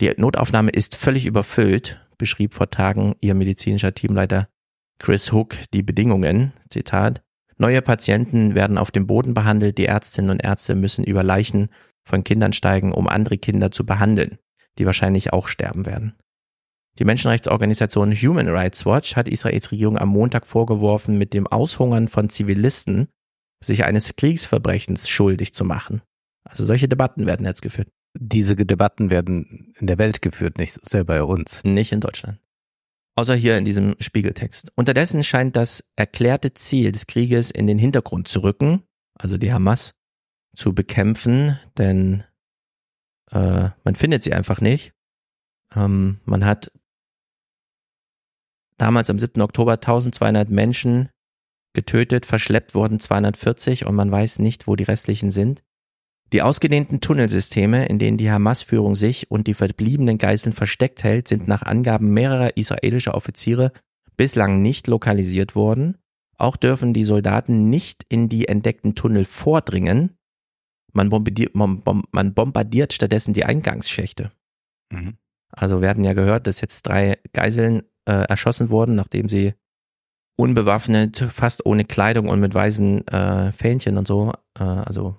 Die 0.02 0.12
Notaufnahme 0.18 0.72
ist 0.72 0.96
völlig 0.96 1.26
überfüllt, 1.26 2.06
beschrieb 2.18 2.54
vor 2.54 2.70
Tagen 2.70 3.16
ihr 3.22 3.34
medizinischer 3.34 3.93
Teamleiter 3.93 4.50
Chris 5.00 5.32
Hook 5.32 5.56
die 5.74 5.84
Bedingungen, 5.84 6.54
Zitat, 6.70 7.22
neue 7.58 7.82
Patienten 7.82 8.56
werden 8.56 8.78
auf 8.78 8.91
dem 8.91 9.08
Boden 9.08 9.34
behandelt, 9.34 9.78
die 9.78 9.86
Ärztinnen 9.86 10.32
und 10.32 10.43
Ärzte 10.43 10.76
müssen 10.76 11.04
über 11.04 11.24
Leichen 11.24 11.70
von 12.04 12.24
Kindern 12.24 12.54
steigen, 12.54 12.93
um 12.93 13.08
andere 13.08 13.38
Kinder 13.38 13.72
zu 13.72 13.86
behandeln, 13.86 14.38
die 14.78 14.86
wahrscheinlich 14.86 15.34
auch 15.34 15.47
sterben 15.47 15.86
werden. 15.86 16.15
Die 16.97 17.05
Menschenrechtsorganisation 17.05 18.13
Human 18.13 18.47
Rights 18.47 18.86
Watch 18.86 19.15
hat 19.15 19.28
Israels 19.28 19.71
Regierung 19.71 19.97
am 19.97 20.09
Montag 20.09 20.45
vorgeworfen, 20.45 21.17
mit 21.17 21.34
dem 21.34 21.45
Aushungern 21.47 22.07
von 22.07 22.30
Zivilisten 22.30 23.07
sich 23.61 23.84
eines 23.84 24.15
Kriegsverbrechens 24.15 25.09
schuldig 25.09 25.53
zu 25.53 25.65
machen. 25.65 26.01
Also 26.43 26.65
solche 26.65 26.88
Debatten 26.88 27.26
werden 27.26 27.45
jetzt 27.45 27.61
geführt. 27.61 27.89
Diese 28.17 28.55
Debatten 28.55 29.09
werden 29.09 29.73
in 29.78 29.88
der 29.88 29.97
Welt 29.97 30.21
geführt, 30.21 30.57
nicht 30.57 30.73
so 30.73 30.82
sehr 30.86 31.03
bei 31.03 31.21
uns. 31.21 31.63
Nicht 31.65 31.91
in 31.91 31.99
Deutschland. 31.99 32.39
Außer 33.15 33.36
hier 33.36 33.57
in 33.57 33.65
diesem 33.65 33.95
Spiegeltext. 33.99 34.71
Unterdessen 34.76 35.23
scheint 35.23 35.55
das 35.55 35.84
erklärte 35.95 36.53
Ziel 36.53 36.91
des 36.91 37.07
Krieges 37.07 37.51
in 37.51 37.67
den 37.67 37.80
Hintergrund 37.80 38.28
zu 38.28 38.41
rücken, 38.41 38.84
also 39.17 39.38
die 39.38 39.51
Hamas 39.51 39.91
zu 40.55 40.73
bekämpfen, 40.73 41.59
denn 41.78 42.23
äh, 43.36 43.69
man 43.83 43.95
findet 43.95 44.23
sie 44.23 44.33
einfach 44.33 44.61
nicht. 44.61 44.93
Ähm, 45.75 46.19
man 46.25 46.45
hat 46.45 46.71
damals 48.77 49.09
am 49.09 49.19
7. 49.19 49.41
Oktober 49.41 49.73
1200 49.73 50.49
Menschen 50.49 51.09
getötet, 51.73 52.25
verschleppt 52.25 52.73
wurden 52.73 52.99
240 52.99 53.86
und 53.86 53.95
man 53.95 54.11
weiß 54.11 54.39
nicht, 54.39 54.67
wo 54.67 54.75
die 54.75 54.86
restlichen 54.86 55.29
sind. 55.29 55.61
Die 56.33 56.41
ausgedehnten 56.41 57.01
Tunnelsysteme, 57.01 57.86
in 57.86 57.99
denen 57.99 58.17
die 58.17 58.31
Hamas-Führung 58.31 58.95
sich 58.95 59.29
und 59.29 59.45
die 59.45 59.53
verbliebenen 59.53 60.17
Geiseln 60.17 60.53
versteckt 60.53 61.03
hält, 61.03 61.27
sind 61.27 61.47
nach 61.47 61.61
Angaben 61.61 62.13
mehrerer 62.13 62.57
israelischer 62.57 63.13
Offiziere 63.13 63.71
bislang 64.17 64.61
nicht 64.61 64.88
lokalisiert 64.88 65.55
worden. 65.55 65.97
Auch 66.38 66.55
dürfen 66.55 66.93
die 66.93 67.03
Soldaten 67.03 67.69
nicht 67.69 68.03
in 68.09 68.27
die 68.27 68.47
entdeckten 68.47 68.95
Tunnel 68.95 69.25
vordringen. 69.25 70.17
Man 70.96 71.10
bombardiert, 71.10 71.56
man 71.56 72.34
bombardiert 72.34 72.93
stattdessen 72.93 73.34
die 73.34 73.46
Eingangsschächte. 73.46 74.32
Mhm. 74.91 75.18
Also 75.52 75.82
wir 75.82 75.89
hatten 75.89 76.04
ja 76.04 76.14
gehört, 76.14 76.48
dass 76.48 76.62
jetzt 76.62 76.84
drei 76.84 77.18
Geiseln 77.34 77.84
äh, 78.06 78.26
erschossen 78.28 78.70
wurden, 78.70 78.96
nachdem 78.96 79.30
sie 79.30 79.54
unbewaffnet, 80.38 81.18
fast 81.18 81.66
ohne 81.66 81.86
Kleidung 81.86 82.28
und 82.28 82.39
mit 82.39 82.54
weißen 82.54 83.08
äh, 83.08 83.52
Fähnchen 83.52 83.98
und 83.98 84.08
so, 84.08 84.34
äh, 84.60 84.64
also 84.64 85.18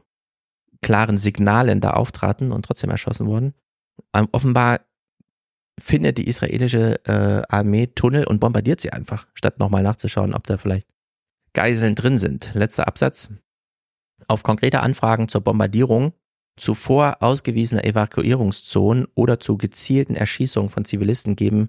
klaren 0.82 1.18
Signalen 1.18 1.80
da 1.80 1.90
auftraten 1.90 2.52
und 2.52 2.64
trotzdem 2.64 2.90
erschossen 2.90 3.26
wurden. 3.26 3.54
Ähm, 4.14 4.28
offenbar 4.32 4.80
findet 5.80 6.18
die 6.18 6.28
israelische 6.28 7.04
äh, 7.04 7.42
Armee 7.48 7.88
Tunnel 7.88 8.24
und 8.24 8.40
bombardiert 8.40 8.80
sie 8.80 8.92
einfach, 8.92 9.26
statt 9.34 9.58
nochmal 9.58 9.82
nachzuschauen, 9.82 10.34
ob 10.34 10.46
da 10.46 10.58
vielleicht 10.58 10.88
Geiseln 11.54 11.94
drin 11.94 12.18
sind. 12.18 12.54
Letzter 12.54 12.86
Absatz. 12.86 13.30
Auf 14.28 14.42
konkrete 14.42 14.80
Anfragen 14.80 15.28
zur 15.28 15.40
Bombardierung 15.40 16.12
zuvor 16.56 17.18
ausgewiesener 17.20 17.84
Evakuierungszonen 17.84 19.06
oder 19.14 19.38
zu 19.40 19.58
gezielten 19.58 20.14
Erschießungen 20.14 20.70
von 20.70 20.84
Zivilisten 20.84 21.36
geben 21.36 21.68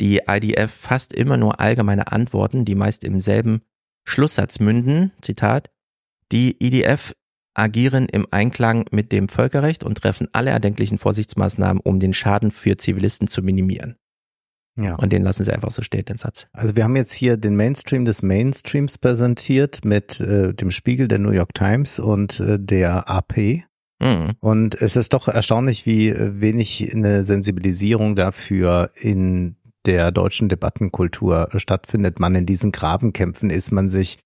die 0.00 0.22
IDF 0.26 0.72
fast 0.72 1.12
immer 1.12 1.36
nur 1.36 1.60
allgemeine 1.60 2.10
Antworten, 2.10 2.64
die 2.64 2.74
meist 2.74 3.04
im 3.04 3.20
selben 3.20 3.62
Schlusssatz 4.04 4.58
münden, 4.58 5.12
Zitat, 5.20 5.70
Die 6.32 6.56
IDF 6.64 7.14
agieren 7.54 8.06
im 8.06 8.26
Einklang 8.30 8.86
mit 8.90 9.12
dem 9.12 9.28
Völkerrecht 9.28 9.84
und 9.84 9.98
treffen 9.98 10.28
alle 10.32 10.50
erdenklichen 10.50 10.98
Vorsichtsmaßnahmen, 10.98 11.80
um 11.84 12.00
den 12.00 12.14
Schaden 12.14 12.50
für 12.50 12.78
Zivilisten 12.78 13.28
zu 13.28 13.42
minimieren. 13.42 13.96
Ja. 14.76 14.94
Und 14.94 15.12
den 15.12 15.22
lassen 15.22 15.44
sie 15.44 15.52
einfach 15.52 15.70
so 15.70 15.82
stehen, 15.82 16.04
den 16.04 16.16
Satz. 16.16 16.46
Also 16.52 16.76
wir 16.76 16.84
haben 16.84 16.96
jetzt 16.96 17.12
hier 17.12 17.36
den 17.36 17.56
Mainstream 17.56 18.04
des 18.04 18.22
Mainstreams 18.22 18.98
präsentiert 18.98 19.84
mit 19.84 20.20
äh, 20.20 20.54
dem 20.54 20.70
Spiegel 20.70 21.08
der 21.08 21.18
New 21.18 21.30
York 21.30 21.54
Times 21.54 21.98
und 21.98 22.40
äh, 22.40 22.58
der 22.58 23.08
AP. 23.08 23.64
Mhm. 24.00 24.32
Und 24.40 24.80
es 24.80 24.96
ist 24.96 25.12
doch 25.12 25.28
erstaunlich, 25.28 25.84
wie 25.84 26.08
äh, 26.08 26.40
wenig 26.40 26.90
eine 26.92 27.22
Sensibilisierung 27.22 28.16
dafür 28.16 28.90
in 28.94 29.56
der 29.84 30.10
deutschen 30.10 30.48
Debattenkultur 30.48 31.48
stattfindet. 31.56 32.18
Man 32.18 32.34
in 32.34 32.46
diesen 32.46 32.72
Grabenkämpfen 32.72 33.50
ist, 33.50 33.72
man 33.72 33.88
sich 33.88 34.16
äh, 34.16 34.20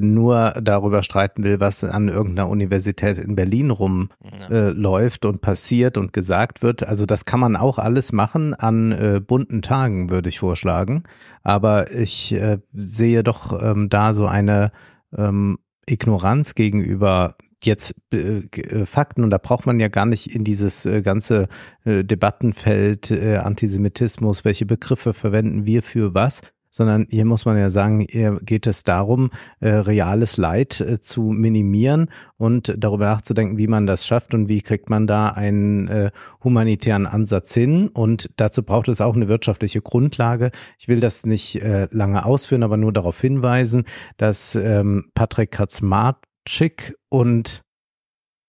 nur 0.00 0.52
darüber 0.60 1.02
streiten 1.02 1.44
will, 1.44 1.60
was 1.60 1.84
an 1.84 2.08
irgendeiner 2.08 2.48
Universität 2.48 3.18
in 3.18 3.36
Berlin 3.36 3.70
rumläuft 3.70 5.24
äh, 5.24 5.28
und 5.28 5.40
passiert 5.40 5.96
und 5.96 6.12
gesagt 6.12 6.62
wird. 6.62 6.86
Also 6.86 7.06
das 7.06 7.24
kann 7.24 7.40
man 7.40 7.56
auch 7.56 7.78
alles 7.78 8.12
machen 8.12 8.54
an 8.54 8.92
äh, 8.92 9.20
bunten 9.20 9.62
Tagen, 9.62 10.10
würde 10.10 10.28
ich 10.28 10.40
vorschlagen. 10.40 11.04
Aber 11.42 11.92
ich 11.92 12.32
äh, 12.32 12.58
sehe 12.72 13.22
doch 13.22 13.60
ähm, 13.62 13.88
da 13.88 14.12
so 14.12 14.26
eine 14.26 14.72
ähm, 15.16 15.58
Ignoranz 15.88 16.54
gegenüber 16.54 17.36
jetzt 17.62 17.94
äh, 18.12 18.38
äh, 18.38 18.86
Fakten 18.86 19.24
und 19.24 19.30
da 19.30 19.38
braucht 19.38 19.66
man 19.66 19.80
ja 19.80 19.88
gar 19.88 20.06
nicht 20.06 20.34
in 20.34 20.44
dieses 20.44 20.86
äh, 20.86 21.02
ganze 21.02 21.48
äh, 21.84 22.04
Debattenfeld 22.04 23.10
äh, 23.10 23.36
Antisemitismus, 23.38 24.44
welche 24.44 24.66
Begriffe 24.66 25.14
verwenden 25.14 25.66
wir 25.66 25.82
für 25.82 26.14
was, 26.14 26.42
sondern 26.76 27.06
hier 27.08 27.24
muss 27.24 27.46
man 27.46 27.56
ja 27.56 27.70
sagen, 27.70 28.04
hier 28.06 28.38
geht 28.42 28.66
es 28.66 28.84
darum, 28.84 29.30
äh, 29.60 29.68
reales 29.70 30.36
Leid 30.36 30.78
äh, 30.82 31.00
zu 31.00 31.22
minimieren 31.22 32.10
und 32.36 32.74
darüber 32.76 33.06
nachzudenken, 33.06 33.56
wie 33.56 33.66
man 33.66 33.86
das 33.86 34.06
schafft 34.06 34.34
und 34.34 34.50
wie 34.50 34.60
kriegt 34.60 34.90
man 34.90 35.06
da 35.06 35.28
einen 35.30 35.88
äh, 35.88 36.10
humanitären 36.44 37.06
Ansatz 37.06 37.54
hin. 37.54 37.88
Und 37.88 38.28
dazu 38.36 38.62
braucht 38.62 38.88
es 38.88 39.00
auch 39.00 39.16
eine 39.16 39.26
wirtschaftliche 39.26 39.80
Grundlage. 39.80 40.50
Ich 40.78 40.86
will 40.86 41.00
das 41.00 41.24
nicht 41.24 41.62
äh, 41.62 41.88
lange 41.92 42.26
ausführen, 42.26 42.62
aber 42.62 42.76
nur 42.76 42.92
darauf 42.92 43.18
hinweisen, 43.22 43.84
dass 44.18 44.54
ähm, 44.54 45.06
Patrick 45.14 45.52
Kaczmarczyk 45.52 46.94
und 47.08 47.62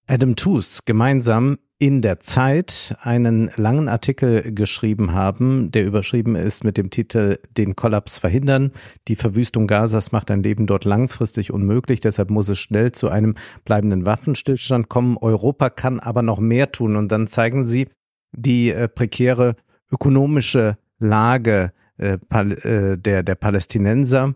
Adam 0.09 0.37
Tooze 0.37 0.83
gemeinsam 0.85 1.57
in 1.79 2.01
der 2.01 2.21
Zeit 2.21 2.95
einen 3.01 3.51
langen 3.57 3.89
Artikel 3.89 4.53
geschrieben 4.53 5.13
haben, 5.13 5.69
der 5.69 5.85
überschrieben 5.85 6.35
ist 6.35 6.63
mit 6.63 6.77
dem 6.77 6.89
Titel 6.89 7.37
Den 7.51 7.75
Kollaps 7.75 8.17
verhindern. 8.17 8.71
Die 9.09 9.17
Verwüstung 9.17 9.67
Gazas 9.67 10.13
macht 10.13 10.31
ein 10.31 10.41
Leben 10.41 10.65
dort 10.65 10.85
langfristig 10.85 11.51
unmöglich, 11.51 11.99
deshalb 11.99 12.31
muss 12.31 12.47
es 12.47 12.57
schnell 12.57 12.93
zu 12.93 13.09
einem 13.09 13.35
bleibenden 13.65 14.05
Waffenstillstand 14.05 14.87
kommen. 14.87 15.17
Europa 15.17 15.69
kann 15.69 15.99
aber 15.99 16.21
noch 16.21 16.39
mehr 16.39 16.71
tun 16.71 16.95
und 16.95 17.11
dann 17.11 17.27
zeigen 17.27 17.67
sie 17.67 17.89
die 18.31 18.71
äh, 18.71 18.87
prekäre 18.87 19.55
ökonomische 19.91 20.77
Lage 20.99 21.73
äh, 21.97 22.17
äh, 22.31 22.97
der, 22.97 23.23
der 23.23 23.35
Palästinenser, 23.35 24.35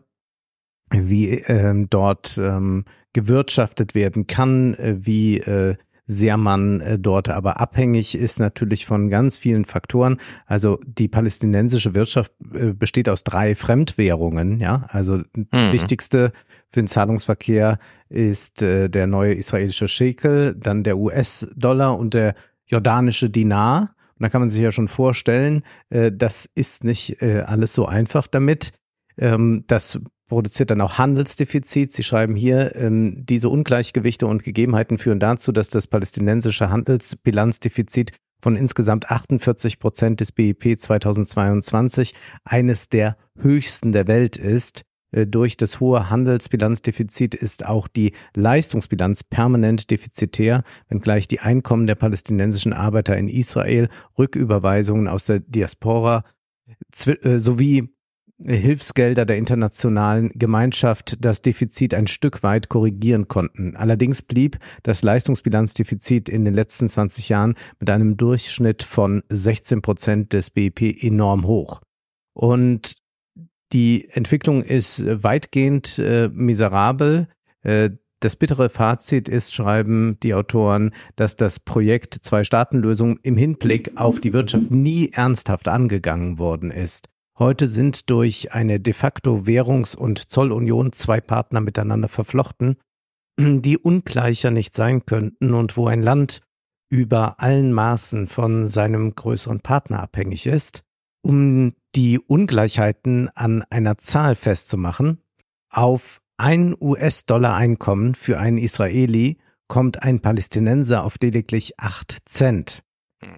wie 0.92 1.30
ähm, 1.30 1.90
dort 1.90 2.38
ähm, 2.38 2.84
gewirtschaftet 3.14 3.96
werden 3.96 4.28
kann, 4.28 4.74
äh, 4.76 4.96
wie 5.00 5.40
äh, 5.40 5.76
sehr 6.08 6.38
man 6.38 6.82
äh, 6.82 7.00
dort 7.00 7.30
aber 7.30 7.62
abhängig 7.62 8.16
ist 8.16 8.40
natürlich 8.40 8.86
von 8.86 9.10
ganz 9.10 9.38
vielen 9.38 9.66
Faktoren. 9.66 10.18
Also 10.46 10.80
die 10.86 11.08
palästinensische 11.08 11.96
Wirtschaft 11.96 12.34
besteht 12.40 13.08
aus 13.08 13.24
drei 13.24 13.56
Fremdwährungen, 13.56 14.60
ja. 14.60 14.86
Also 14.90 15.18
mhm. 15.18 15.48
wichtigste 15.72 16.34
für 16.68 16.82
den 16.82 16.88
Zahlungsverkehr 16.88 17.80
ist 18.10 18.62
der 18.62 19.08
neue 19.08 19.34
israelische 19.34 19.88
Shekel, 19.88 20.56
dann 20.56 20.84
der 20.84 20.98
US-Dollar 20.98 21.98
und 21.98 22.14
der 22.14 22.36
jordanische 22.66 23.30
Dinar. 23.30 23.96
Und 24.16 24.24
da 24.24 24.30
kann 24.30 24.42
man 24.42 24.50
sich 24.50 24.62
ja 24.62 24.72
schon 24.72 24.88
vorstellen, 24.88 25.64
das 25.90 26.50
ist 26.56 26.86
nicht 26.86 27.22
alles 27.22 27.74
so 27.74 27.86
einfach 27.86 28.28
damit. 28.28 28.72
Ähm, 29.18 29.64
das 29.68 30.00
produziert 30.32 30.72
dann 30.72 30.80
auch 30.80 30.98
Handelsdefizit. 30.98 31.92
Sie 31.92 32.04
schreiben 32.04 32.36
hier, 32.36 32.74
ähm, 32.78 33.26
diese 33.26 33.50
Ungleichgewichte 33.50 34.28
und 34.28 34.44
Gegebenheiten 34.44 34.98
führen 34.98 35.20
dazu, 35.20 35.52
dass 35.52 35.68
das 35.68 35.88
palästinensische 35.88 36.70
Handelsbilanzdefizit 36.70 38.14
von 38.42 38.56
insgesamt 38.56 39.12
48 39.12 39.78
Prozent 39.78 40.22
des 40.22 40.32
BIP 40.32 40.80
2022 40.80 42.14
eines 42.46 42.88
der 42.88 43.18
höchsten 43.38 43.92
der 43.92 44.08
Welt 44.08 44.38
ist. 44.38 44.84
Äh, 45.12 45.28
durch 45.28 45.58
das 45.58 45.82
hohe 45.82 46.10
Handelsbilanzdefizit 46.10 47.36
ist 47.36 47.66
auch 47.66 47.90
die 47.90 48.14
Leistungsbilanz 48.34 49.26
permanent 49.26 49.92
defizitär, 49.92 50.64
wenngleich 50.88 51.28
die 51.28 51.42
Einkommen 51.42 51.88
der 51.88 51.96
palästinensischen 51.96 52.72
Arbeiter 52.72 53.18
in 53.18 53.28
Israel, 53.28 53.90
Rücküberweisungen 54.18 55.10
aus 55.10 55.26
der 55.26 55.42
Diaspora 55.42 56.24
äh, 57.06 57.38
sowie 57.38 57.90
Hilfsgelder 58.46 59.26
der 59.26 59.38
internationalen 59.38 60.32
Gemeinschaft 60.36 61.24
das 61.24 61.42
Defizit 61.42 61.94
ein 61.94 62.08
Stück 62.08 62.44
weit 62.44 62.70
korrigieren 62.70 63.28
konnten. 63.28 63.76
Allerdings 63.76 64.22
blieb 64.22 64.58
das 64.84 65.04
Leistungsbilanzdefizit 65.04 66.30
in 66.30 66.46
den 66.46 66.54
letzten 66.54 66.90
20 66.90 67.30
Jahren 67.30 67.56
mit 67.80 67.90
einem 67.90 68.18
Durchschnitt 68.18 68.84
von 68.84 69.24
16 69.30 69.82
Prozent 69.82 70.34
des 70.34 70.50
BIP 70.50 70.82
enorm 71.04 71.46
hoch. 71.46 71.82
Und 72.34 72.96
die 73.74 74.10
Entwicklung 74.10 74.64
ist 74.64 75.04
weitgehend 75.24 75.98
äh, 76.00 76.30
miserabel. 76.34 77.28
Äh, 77.64 77.92
das 78.20 78.36
bittere 78.36 78.70
Fazit 78.70 79.30
ist, 79.30 79.54
schreiben 79.54 80.18
die 80.22 80.34
Autoren, 80.34 80.94
dass 81.16 81.38
das 81.38 81.60
Projekt 81.60 82.14
Zwei-Staaten-Lösung 82.14 83.18
im 83.24 83.36
Hinblick 83.36 83.94
auf 83.96 84.20
die 84.20 84.34
Wirtschaft 84.34 84.70
nie 84.70 85.10
ernsthaft 85.12 85.68
angegangen 85.68 86.38
worden 86.38 86.70
ist. 86.70 87.10
Heute 87.42 87.68
sind 87.68 88.12
durch 88.12 88.54
eine 88.54 88.80
de 88.80 88.94
facto 88.94 89.48
Währungs- 89.48 89.96
und 89.96 90.30
Zollunion 90.30 90.94
zwei 90.94 91.20
Partner 91.22 91.60
miteinander 91.60 92.08
verflochten, 92.08 92.78
die 93.40 93.80
ungleicher 93.80 94.52
nicht 94.52 94.76
sein 94.76 95.08
könnten 95.08 95.56
und 95.56 95.76
wo 95.76 95.88
ein 95.88 96.04
Land 96.04 96.42
über 96.92 97.40
allen 97.40 97.74
Maßen 97.74 98.28
von 98.28 98.68
seinem 98.68 99.16
größeren 99.16 99.62
Partner 99.62 100.04
abhängig 100.04 100.46
ist, 100.46 100.84
um 101.24 101.74
die 101.96 102.20
Ungleichheiten 102.20 103.30
an 103.34 103.64
einer 103.72 103.98
Zahl 103.98 104.36
festzumachen, 104.36 105.24
auf 105.72 106.22
ein 106.38 106.76
US-Dollar-Einkommen 106.80 108.14
für 108.14 108.40
einen 108.40 108.60
Israeli 108.60 109.40
kommt 109.68 110.04
ein 110.04 110.20
Palästinenser 110.20 111.04
auf 111.04 111.16
lediglich 111.20 111.80
acht 111.80 112.20
Cent. 112.30 112.84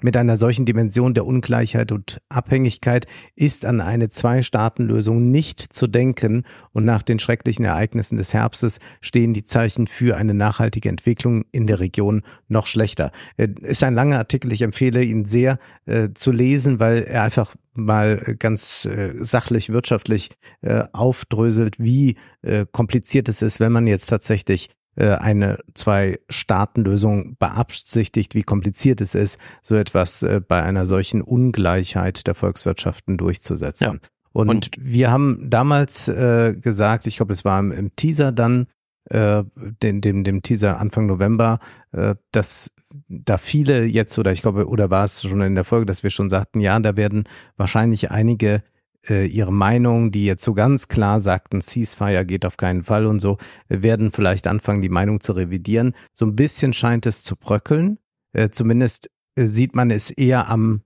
Mit 0.01 0.15
einer 0.15 0.37
solchen 0.37 0.65
Dimension 0.65 1.13
der 1.13 1.25
Ungleichheit 1.25 1.91
und 1.91 2.21
Abhängigkeit 2.29 3.05
ist 3.35 3.65
an 3.65 3.81
eine 3.81 4.09
Zwei-Staaten-Lösung 4.09 5.29
nicht 5.29 5.59
zu 5.59 5.87
denken 5.87 6.43
und 6.71 6.85
nach 6.85 7.03
den 7.03 7.19
schrecklichen 7.19 7.65
Ereignissen 7.65 8.17
des 8.17 8.33
Herbstes 8.33 8.79
stehen 9.01 9.33
die 9.33 9.43
Zeichen 9.43 9.87
für 9.87 10.15
eine 10.15 10.33
nachhaltige 10.33 10.87
Entwicklung 10.87 11.43
in 11.51 11.67
der 11.67 11.81
Region 11.81 12.21
noch 12.47 12.65
schlechter. 12.65 13.11
Äh, 13.35 13.49
ist 13.59 13.83
ein 13.83 13.93
langer 13.93 14.19
Artikel, 14.19 14.53
ich 14.53 14.61
empfehle 14.61 15.03
ihn 15.03 15.25
sehr 15.25 15.57
äh, 15.85 16.09
zu 16.13 16.31
lesen, 16.31 16.79
weil 16.79 17.03
er 17.03 17.23
einfach 17.23 17.53
mal 17.73 18.35
ganz 18.39 18.85
äh, 18.85 19.11
sachlich 19.23 19.69
wirtschaftlich 19.69 20.29
äh, 20.61 20.83
aufdröselt, 20.93 21.79
wie 21.79 22.15
äh, 22.41 22.65
kompliziert 22.71 23.27
es 23.27 23.41
ist, 23.41 23.59
wenn 23.59 23.71
man 23.71 23.87
jetzt 23.87 24.05
tatsächlich 24.07 24.69
äh, 24.69 24.82
eine 25.01 25.59
Zwei-Staaten-Lösung 25.73 27.35
beabsichtigt, 27.39 28.35
wie 28.35 28.43
kompliziert 28.43 29.01
es 29.01 29.15
ist, 29.15 29.39
so 29.61 29.75
etwas 29.75 30.23
äh, 30.23 30.41
bei 30.45 30.61
einer 30.61 30.85
solchen 30.85 31.21
Ungleichheit 31.21 32.27
der 32.27 32.35
Volkswirtschaften 32.35 33.17
durchzusetzen. 33.17 33.99
Ja. 34.01 34.09
Und, 34.33 34.49
Und, 34.49 34.71
wir 34.79 35.11
haben 35.11 35.49
damals 35.49 36.07
äh, 36.07 36.55
gesagt, 36.55 37.05
ich 37.07 37.17
glaube, 37.17 37.33
es 37.33 37.45
war 37.45 37.59
im, 37.59 37.71
im 37.71 37.95
Teaser 37.95 38.31
dann, 38.31 38.67
äh, 39.09 39.43
dem, 39.55 40.01
dem, 40.01 40.23
dem 40.23 40.41
Teaser 40.41 40.79
Anfang 40.79 41.05
November, 41.05 41.59
äh, 41.91 42.15
dass 42.31 42.71
da 43.07 43.37
viele 43.37 43.83
jetzt, 43.85 44.17
oder 44.17 44.31
ich 44.31 44.41
glaube, 44.41 44.67
oder 44.67 44.89
war 44.89 45.05
es 45.05 45.21
schon 45.21 45.41
in 45.41 45.55
der 45.55 45.63
Folge, 45.63 45.85
dass 45.85 46.03
wir 46.03 46.09
schon 46.09 46.29
sagten, 46.29 46.59
ja, 46.59 46.79
da 46.79 46.95
werden 46.95 47.23
wahrscheinlich 47.57 48.11
einige 48.11 48.63
äh, 49.07 49.25
ihre 49.25 49.53
Meinung, 49.53 50.11
die 50.11 50.25
jetzt 50.25 50.43
so 50.43 50.53
ganz 50.53 50.87
klar 50.87 51.19
sagten, 51.21 51.61
Ceasefire 51.61 52.25
geht 52.25 52.45
auf 52.45 52.57
keinen 52.57 52.83
Fall 52.83 53.05
und 53.05 53.19
so, 53.19 53.37
werden 53.69 54.11
vielleicht 54.11 54.47
anfangen, 54.47 54.81
die 54.81 54.89
Meinung 54.89 55.21
zu 55.21 55.33
revidieren. 55.33 55.93
So 56.13 56.25
ein 56.25 56.35
bisschen 56.35 56.73
scheint 56.73 57.05
es 57.05 57.23
zu 57.23 57.35
bröckeln. 57.35 57.99
Äh, 58.33 58.49
zumindest 58.49 59.09
äh, 59.35 59.45
sieht 59.45 59.75
man 59.75 59.91
es 59.91 60.09
eher 60.09 60.49
am 60.49 60.81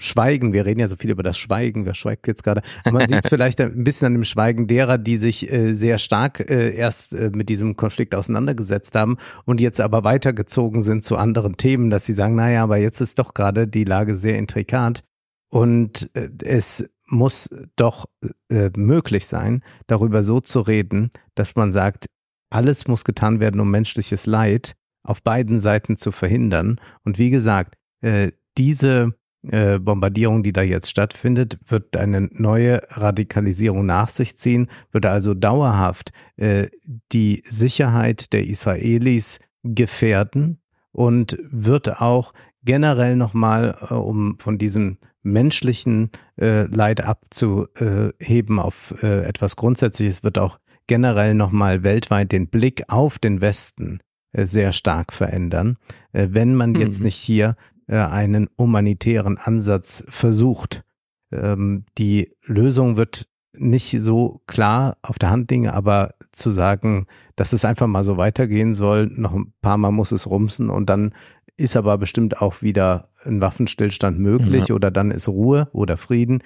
Schweigen, 0.00 0.52
wir 0.52 0.64
reden 0.64 0.78
ja 0.78 0.86
so 0.86 0.94
viel 0.94 1.10
über 1.10 1.24
das 1.24 1.36
Schweigen, 1.36 1.84
wer 1.84 1.94
schweigt 1.94 2.28
jetzt 2.28 2.44
gerade, 2.44 2.62
aber 2.84 3.00
man 3.00 3.08
sieht 3.08 3.24
es 3.24 3.28
vielleicht 3.28 3.60
ein 3.60 3.82
bisschen 3.82 4.06
an 4.06 4.12
dem 4.12 4.24
Schweigen 4.24 4.68
derer, 4.68 4.96
die 4.96 5.16
sich 5.16 5.50
äh, 5.50 5.74
sehr 5.74 5.98
stark 5.98 6.48
äh, 6.48 6.72
erst 6.72 7.14
äh, 7.14 7.30
mit 7.34 7.48
diesem 7.48 7.74
Konflikt 7.74 8.14
auseinandergesetzt 8.14 8.94
haben 8.94 9.16
und 9.44 9.60
jetzt 9.60 9.80
aber 9.80 10.04
weitergezogen 10.04 10.82
sind 10.82 11.02
zu 11.02 11.16
anderen 11.16 11.56
Themen, 11.56 11.90
dass 11.90 12.06
sie 12.06 12.14
sagen, 12.14 12.36
naja, 12.36 12.62
aber 12.62 12.76
jetzt 12.76 13.00
ist 13.00 13.18
doch 13.18 13.34
gerade 13.34 13.66
die 13.66 13.82
Lage 13.82 14.14
sehr 14.14 14.38
intrikat 14.38 15.02
und 15.50 16.10
äh, 16.14 16.28
es 16.44 16.88
muss 17.08 17.50
doch 17.76 18.06
äh, 18.50 18.70
möglich 18.76 19.26
sein, 19.26 19.62
darüber 19.86 20.22
so 20.22 20.40
zu 20.40 20.60
reden, 20.60 21.10
dass 21.34 21.56
man 21.56 21.72
sagt, 21.72 22.06
alles 22.50 22.86
muss 22.86 23.04
getan 23.04 23.40
werden, 23.40 23.60
um 23.60 23.70
menschliches 23.70 24.26
Leid 24.26 24.74
auf 25.02 25.22
beiden 25.22 25.60
Seiten 25.60 25.96
zu 25.96 26.12
verhindern. 26.12 26.80
Und 27.04 27.18
wie 27.18 27.30
gesagt, 27.30 27.74
äh, 28.00 28.32
diese 28.56 29.14
äh, 29.42 29.78
Bombardierung, 29.78 30.42
die 30.42 30.52
da 30.52 30.62
jetzt 30.62 30.90
stattfindet, 30.90 31.58
wird 31.66 31.96
eine 31.96 32.28
neue 32.32 32.82
Radikalisierung 32.90 33.86
nach 33.86 34.08
sich 34.08 34.36
ziehen, 34.36 34.68
wird 34.92 35.06
also 35.06 35.34
dauerhaft 35.34 36.12
äh, 36.36 36.68
die 37.12 37.42
Sicherheit 37.46 38.32
der 38.32 38.44
Israelis 38.46 39.38
gefährden 39.62 40.60
und 40.92 41.38
wird 41.50 42.00
auch 42.00 42.32
generell 42.64 43.16
nochmal, 43.16 43.76
äh, 43.88 43.94
um 43.94 44.38
von 44.38 44.58
diesem 44.58 44.98
menschlichen 45.32 46.10
äh, 46.40 46.62
Leid 46.64 47.02
abzuheben 47.02 48.58
auf 48.58 48.94
äh, 49.02 49.24
etwas 49.24 49.56
Grundsätzliches, 49.56 50.24
wird 50.24 50.38
auch 50.38 50.58
generell 50.86 51.34
nochmal 51.34 51.82
weltweit 51.82 52.32
den 52.32 52.48
Blick 52.48 52.84
auf 52.88 53.18
den 53.18 53.40
Westen 53.40 54.00
äh, 54.32 54.46
sehr 54.46 54.72
stark 54.72 55.12
verändern, 55.12 55.76
äh, 56.12 56.28
wenn 56.30 56.54
man 56.54 56.74
jetzt 56.74 57.00
mhm. 57.00 57.06
nicht 57.06 57.16
hier 57.16 57.56
äh, 57.86 57.96
einen 57.96 58.48
humanitären 58.58 59.38
Ansatz 59.38 60.04
versucht. 60.08 60.84
Ähm, 61.32 61.84
die 61.96 62.32
Lösung 62.44 62.96
wird 62.96 63.28
nicht 63.52 63.96
so 64.00 64.42
klar 64.46 64.96
auf 65.02 65.18
der 65.18 65.30
Hand 65.30 65.50
liegen, 65.50 65.68
aber 65.68 66.14
zu 66.32 66.50
sagen, 66.50 67.06
dass 67.36 67.52
es 67.52 67.64
einfach 67.64 67.86
mal 67.86 68.04
so 68.04 68.16
weitergehen 68.16 68.74
soll, 68.74 69.06
noch 69.06 69.34
ein 69.34 69.52
paar 69.62 69.78
Mal 69.78 69.90
muss 69.90 70.12
es 70.12 70.26
rumsen 70.26 70.70
und 70.70 70.88
dann 70.88 71.12
ist 71.58 71.76
aber 71.76 71.98
bestimmt 71.98 72.40
auch 72.40 72.62
wieder 72.62 73.10
ein 73.24 73.40
Waffenstillstand 73.40 74.18
möglich 74.18 74.68
ja. 74.68 74.74
oder 74.74 74.90
dann 74.90 75.10
ist 75.10 75.28
Ruhe 75.28 75.68
oder 75.72 75.96
Frieden. 75.96 76.42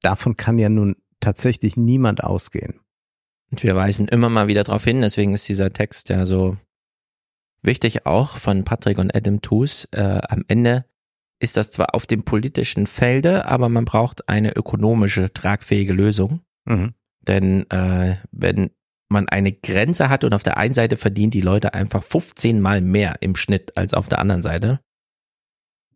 Davon 0.00 0.36
kann 0.36 0.58
ja 0.58 0.68
nun 0.68 0.96
tatsächlich 1.20 1.76
niemand 1.76 2.24
ausgehen. 2.24 2.80
Und 3.50 3.62
wir 3.62 3.76
weisen 3.76 4.08
immer 4.08 4.28
mal 4.28 4.46
wieder 4.46 4.64
darauf 4.64 4.84
hin, 4.84 5.02
deswegen 5.02 5.34
ist 5.34 5.48
dieser 5.48 5.72
Text 5.72 6.08
ja 6.08 6.24
so 6.24 6.56
wichtig 7.62 8.06
auch 8.06 8.38
von 8.38 8.64
Patrick 8.64 8.98
und 8.98 9.14
Adam 9.14 9.42
Toos. 9.42 9.86
Äh, 9.92 10.20
am 10.28 10.44
Ende 10.48 10.84
ist 11.38 11.56
das 11.56 11.70
zwar 11.70 11.94
auf 11.94 12.06
dem 12.06 12.22
politischen 12.22 12.86
Felde, 12.86 13.46
aber 13.46 13.68
man 13.68 13.84
braucht 13.84 14.28
eine 14.28 14.56
ökonomische, 14.56 15.32
tragfähige 15.32 15.92
Lösung. 15.92 16.40
Mhm. 16.64 16.94
Denn 17.20 17.68
äh, 17.70 18.16
wenn 18.30 18.70
man 19.12 19.28
eine 19.28 19.52
Grenze 19.52 20.08
hat 20.08 20.24
und 20.24 20.34
auf 20.34 20.42
der 20.42 20.56
einen 20.56 20.74
Seite 20.74 20.96
verdienen 20.96 21.30
die 21.30 21.40
Leute 21.40 21.74
einfach 21.74 22.02
15 22.02 22.60
mal 22.60 22.80
mehr 22.80 23.16
im 23.20 23.36
Schnitt 23.36 23.76
als 23.76 23.94
auf 23.94 24.08
der 24.08 24.18
anderen 24.18 24.42
Seite, 24.42 24.80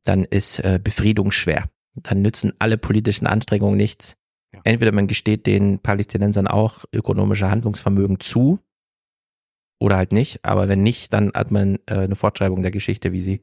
dann 0.04 0.24
ist 0.24 0.60
äh, 0.60 0.80
Befriedung 0.82 1.32
schwer. 1.32 1.68
Dann 1.94 2.22
nützen 2.22 2.52
alle 2.58 2.78
politischen 2.78 3.26
Anstrengungen 3.26 3.76
nichts. 3.76 4.16
Ja. 4.54 4.60
Entweder 4.64 4.92
man 4.92 5.06
gesteht 5.06 5.46
den 5.46 5.80
Palästinensern 5.80 6.46
auch 6.46 6.84
ökonomische 6.92 7.50
Handlungsvermögen 7.50 8.20
zu 8.20 8.60
oder 9.78 9.96
halt 9.96 10.12
nicht, 10.12 10.44
aber 10.44 10.68
wenn 10.68 10.82
nicht, 10.82 11.12
dann 11.12 11.32
hat 11.34 11.50
man 11.50 11.76
äh, 11.86 11.94
eine 11.94 12.16
Fortschreibung 12.16 12.62
der 12.62 12.70
Geschichte, 12.70 13.12
wie 13.12 13.20
sie 13.20 13.42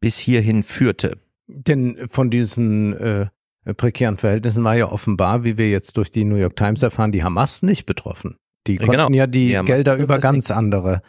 bis 0.00 0.18
hierhin 0.18 0.62
führte. 0.62 1.18
Denn 1.46 2.08
von 2.10 2.30
diesen 2.30 2.94
äh, 2.94 3.28
prekären 3.76 4.18
Verhältnissen 4.18 4.64
war 4.64 4.76
ja 4.76 4.90
offenbar, 4.90 5.44
wie 5.44 5.56
wir 5.56 5.70
jetzt 5.70 5.96
durch 5.96 6.10
die 6.10 6.24
New 6.24 6.36
York 6.36 6.56
Times 6.56 6.82
erfahren, 6.82 7.12
die 7.12 7.24
Hamas 7.24 7.62
nicht 7.62 7.86
betroffen. 7.86 8.36
Die 8.66 8.76
konnten 8.76 8.92
genau. 8.92 9.10
ja 9.10 9.26
die, 9.26 9.48
die 9.48 9.64
Gelder 9.64 9.96
über 9.96 10.18
ganz 10.18 10.50
andere 10.50 11.02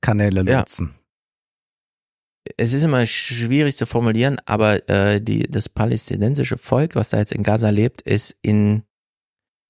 Kanäle 0.00 0.44
nutzen. 0.44 0.94
Ja. 0.94 0.94
Es 2.56 2.72
ist 2.72 2.82
immer 2.82 3.04
schwierig 3.04 3.76
zu 3.76 3.86
formulieren, 3.86 4.38
aber 4.46 4.88
äh, 4.88 5.20
die, 5.20 5.42
das 5.42 5.68
palästinensische 5.68 6.56
Volk, 6.56 6.94
was 6.94 7.10
da 7.10 7.18
jetzt 7.18 7.32
in 7.32 7.42
Gaza 7.42 7.68
lebt, 7.68 8.00
ist 8.00 8.36
in 8.42 8.82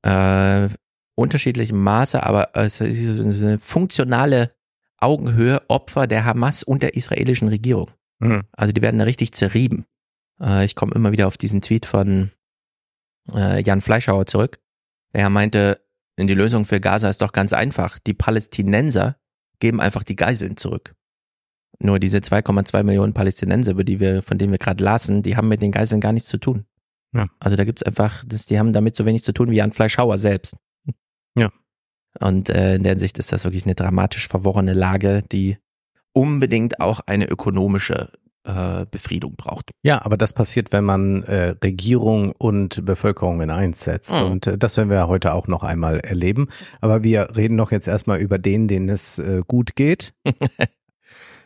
äh, 0.03 0.68
unterschiedlichem 1.16 1.82
Maße, 1.82 2.22
aber 2.22 2.51
es 2.55 2.80
ist 2.80 3.43
eine 3.43 3.59
funktionale 3.59 4.55
Augenhöhe 4.99 5.62
Opfer 5.68 6.07
der 6.07 6.24
Hamas 6.24 6.62
und 6.62 6.82
der 6.82 6.95
israelischen 6.95 7.49
Regierung. 7.49 7.91
Mhm. 8.20 8.43
Also 8.53 8.72
die 8.72 8.82
werden 8.82 8.99
da 8.99 9.05
richtig 9.05 9.32
zerrieben. 9.32 9.86
Äh, 10.41 10.64
ich 10.64 10.74
komme 10.74 10.95
immer 10.95 11.12
wieder 11.12 11.26
auf 11.26 11.36
diesen 11.36 11.62
Tweet 11.62 11.86
von 11.86 12.30
äh, 13.34 13.62
Jan 13.62 13.80
Fleischhauer 13.80 14.26
zurück. 14.26 14.61
Er 15.12 15.30
meinte, 15.30 15.80
die 16.26 16.34
Lösung 16.34 16.64
für 16.64 16.80
Gaza 16.80 17.08
ist 17.08 17.22
doch 17.22 17.32
ganz 17.32 17.52
einfach. 17.52 17.98
Die 17.98 18.14
Palästinenser 18.14 19.16
geben 19.58 19.80
einfach 19.80 20.02
die 20.02 20.16
Geiseln 20.16 20.56
zurück. 20.56 20.94
Nur 21.78 21.98
diese 21.98 22.18
2,2 22.18 22.82
Millionen 22.82 23.14
Palästinenser, 23.14 23.72
über 23.72 23.84
die 23.84 24.00
wir, 24.00 24.22
von 24.22 24.36
denen 24.36 24.52
wir 24.52 24.58
gerade 24.58 24.82
lasen, 24.82 25.22
die 25.22 25.36
haben 25.36 25.48
mit 25.48 25.62
den 25.62 25.72
Geiseln 25.72 26.00
gar 26.00 26.12
nichts 26.12 26.28
zu 26.28 26.38
tun. 26.38 26.66
Ja. 27.14 27.26
Also 27.38 27.56
da 27.56 27.64
gibt's 27.64 27.82
einfach, 27.82 28.24
das, 28.26 28.46
die 28.46 28.58
haben 28.58 28.72
damit 28.72 28.96
so 28.96 29.06
wenig 29.06 29.22
zu 29.22 29.32
tun 29.32 29.50
wie 29.50 29.56
Jan 29.56 29.72
Fleischhauer 29.72 30.18
selbst. 30.18 30.56
Ja. 31.36 31.48
Und 32.18 32.50
äh, 32.50 32.74
in 32.74 32.82
der 32.82 32.94
Hinsicht 32.94 33.20
ist 33.20 33.30
das 33.30 33.44
wirklich 33.44 33.64
eine 33.64 33.76
dramatisch 33.76 34.26
verworrene 34.26 34.72
Lage, 34.72 35.22
die 35.30 35.58
unbedingt 36.12 36.80
auch 36.80 36.98
eine 37.06 37.28
ökonomische 37.28 38.10
äh, 38.45 38.86
Befriedung 38.91 39.36
braucht. 39.36 39.70
Ja, 39.82 40.05
aber 40.05 40.16
das 40.16 40.32
passiert, 40.32 40.72
wenn 40.72 40.84
man 40.84 41.22
äh, 41.24 41.55
Regierung 41.62 42.32
und 42.38 42.84
Bevölkerung 42.84 43.41
in 43.41 43.51
eins 43.51 43.84
setzt. 43.84 44.12
Mhm. 44.12 44.22
Und 44.22 44.47
äh, 44.47 44.59
das 44.59 44.76
werden 44.76 44.91
wir 44.91 45.09
heute 45.09 45.34
auch 45.34 45.47
noch 45.47 45.62
einmal 45.62 46.01
erleben. 46.01 46.49
Aber 46.80 47.03
wir 47.03 47.36
reden 47.36 47.57
doch 47.57 47.72
jetzt 47.72 47.88
erstmal 47.88 48.18
über 48.18 48.38
den, 48.38 48.68
denen 48.68 48.88
es 48.88 49.18
äh, 49.18 49.43
gut 49.47 49.76
geht. 49.76 50.14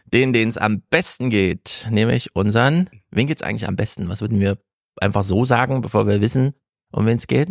den, 0.06 0.32
denen 0.32 0.50
es 0.50 0.58
am 0.58 0.82
besten 0.90 1.30
geht, 1.30 1.88
nämlich 1.90 2.34
unseren. 2.36 2.88
Wen 3.10 3.26
geht's 3.26 3.42
eigentlich 3.42 3.68
am 3.68 3.76
besten? 3.76 4.08
Was 4.08 4.20
würden 4.20 4.40
wir 4.40 4.58
einfach 5.00 5.22
so 5.22 5.44
sagen, 5.44 5.80
bevor 5.80 6.06
wir 6.06 6.20
wissen, 6.20 6.54
um 6.92 7.06
wen 7.06 7.16
es 7.16 7.26
geht? 7.26 7.48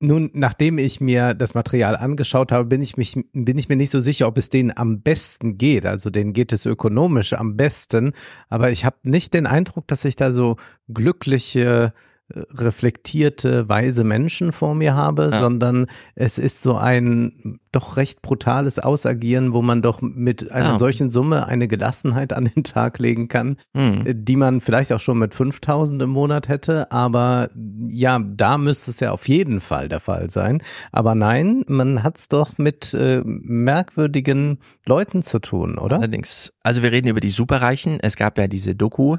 Nun, 0.00 0.30
nachdem 0.34 0.78
ich 0.78 1.00
mir 1.00 1.34
das 1.34 1.54
Material 1.54 1.96
angeschaut 1.96 2.52
habe, 2.52 2.64
bin 2.66 2.82
ich, 2.82 2.96
mich, 2.96 3.16
bin 3.32 3.56
ich 3.56 3.68
mir 3.68 3.76
nicht 3.76 3.90
so 3.90 4.00
sicher, 4.00 4.26
ob 4.26 4.36
es 4.36 4.50
denen 4.50 4.76
am 4.76 5.00
besten 5.00 5.56
geht. 5.56 5.86
Also 5.86 6.10
denen 6.10 6.32
geht 6.32 6.52
es 6.52 6.66
ökonomisch 6.66 7.32
am 7.32 7.56
besten. 7.56 8.12
Aber 8.48 8.70
ich 8.70 8.84
habe 8.84 8.96
nicht 9.02 9.32
den 9.34 9.46
Eindruck, 9.46 9.86
dass 9.86 10.04
ich 10.04 10.16
da 10.16 10.32
so 10.32 10.56
glückliche 10.92 11.92
reflektierte, 12.32 13.68
weise 13.68 14.02
Menschen 14.02 14.52
vor 14.52 14.74
mir 14.74 14.94
habe, 14.94 15.28
ja. 15.30 15.40
sondern 15.40 15.86
es 16.14 16.38
ist 16.38 16.62
so 16.62 16.76
ein 16.76 17.60
doch 17.70 17.96
recht 17.96 18.22
brutales 18.22 18.78
Ausagieren, 18.78 19.52
wo 19.52 19.60
man 19.60 19.82
doch 19.82 20.00
mit 20.00 20.50
einer 20.50 20.70
ja. 20.70 20.78
solchen 20.78 21.10
Summe 21.10 21.46
eine 21.46 21.68
Gelassenheit 21.68 22.32
an 22.32 22.50
den 22.54 22.64
Tag 22.64 22.98
legen 22.98 23.28
kann, 23.28 23.56
hm. 23.76 24.04
die 24.06 24.36
man 24.36 24.60
vielleicht 24.60 24.92
auch 24.92 25.00
schon 25.00 25.18
mit 25.18 25.34
5000 25.34 26.00
im 26.02 26.10
Monat 26.10 26.48
hätte, 26.48 26.90
aber 26.92 27.50
ja, 27.88 28.18
da 28.18 28.56
müsste 28.56 28.90
es 28.90 29.00
ja 29.00 29.10
auf 29.10 29.28
jeden 29.28 29.60
Fall 29.60 29.88
der 29.88 30.00
Fall 30.00 30.30
sein. 30.30 30.62
Aber 30.92 31.14
nein, 31.14 31.64
man 31.68 32.02
hat 32.02 32.18
es 32.18 32.28
doch 32.28 32.56
mit 32.56 32.94
äh, 32.94 33.22
merkwürdigen 33.24 34.58
Leuten 34.86 35.22
zu 35.22 35.40
tun, 35.40 35.78
oder? 35.78 35.96
Allerdings. 35.96 36.52
Also 36.62 36.82
wir 36.82 36.92
reden 36.92 37.08
über 37.08 37.20
die 37.20 37.30
Superreichen. 37.30 37.98
Es 38.00 38.16
gab 38.16 38.38
ja 38.38 38.46
diese 38.46 38.74
Doku, 38.74 39.18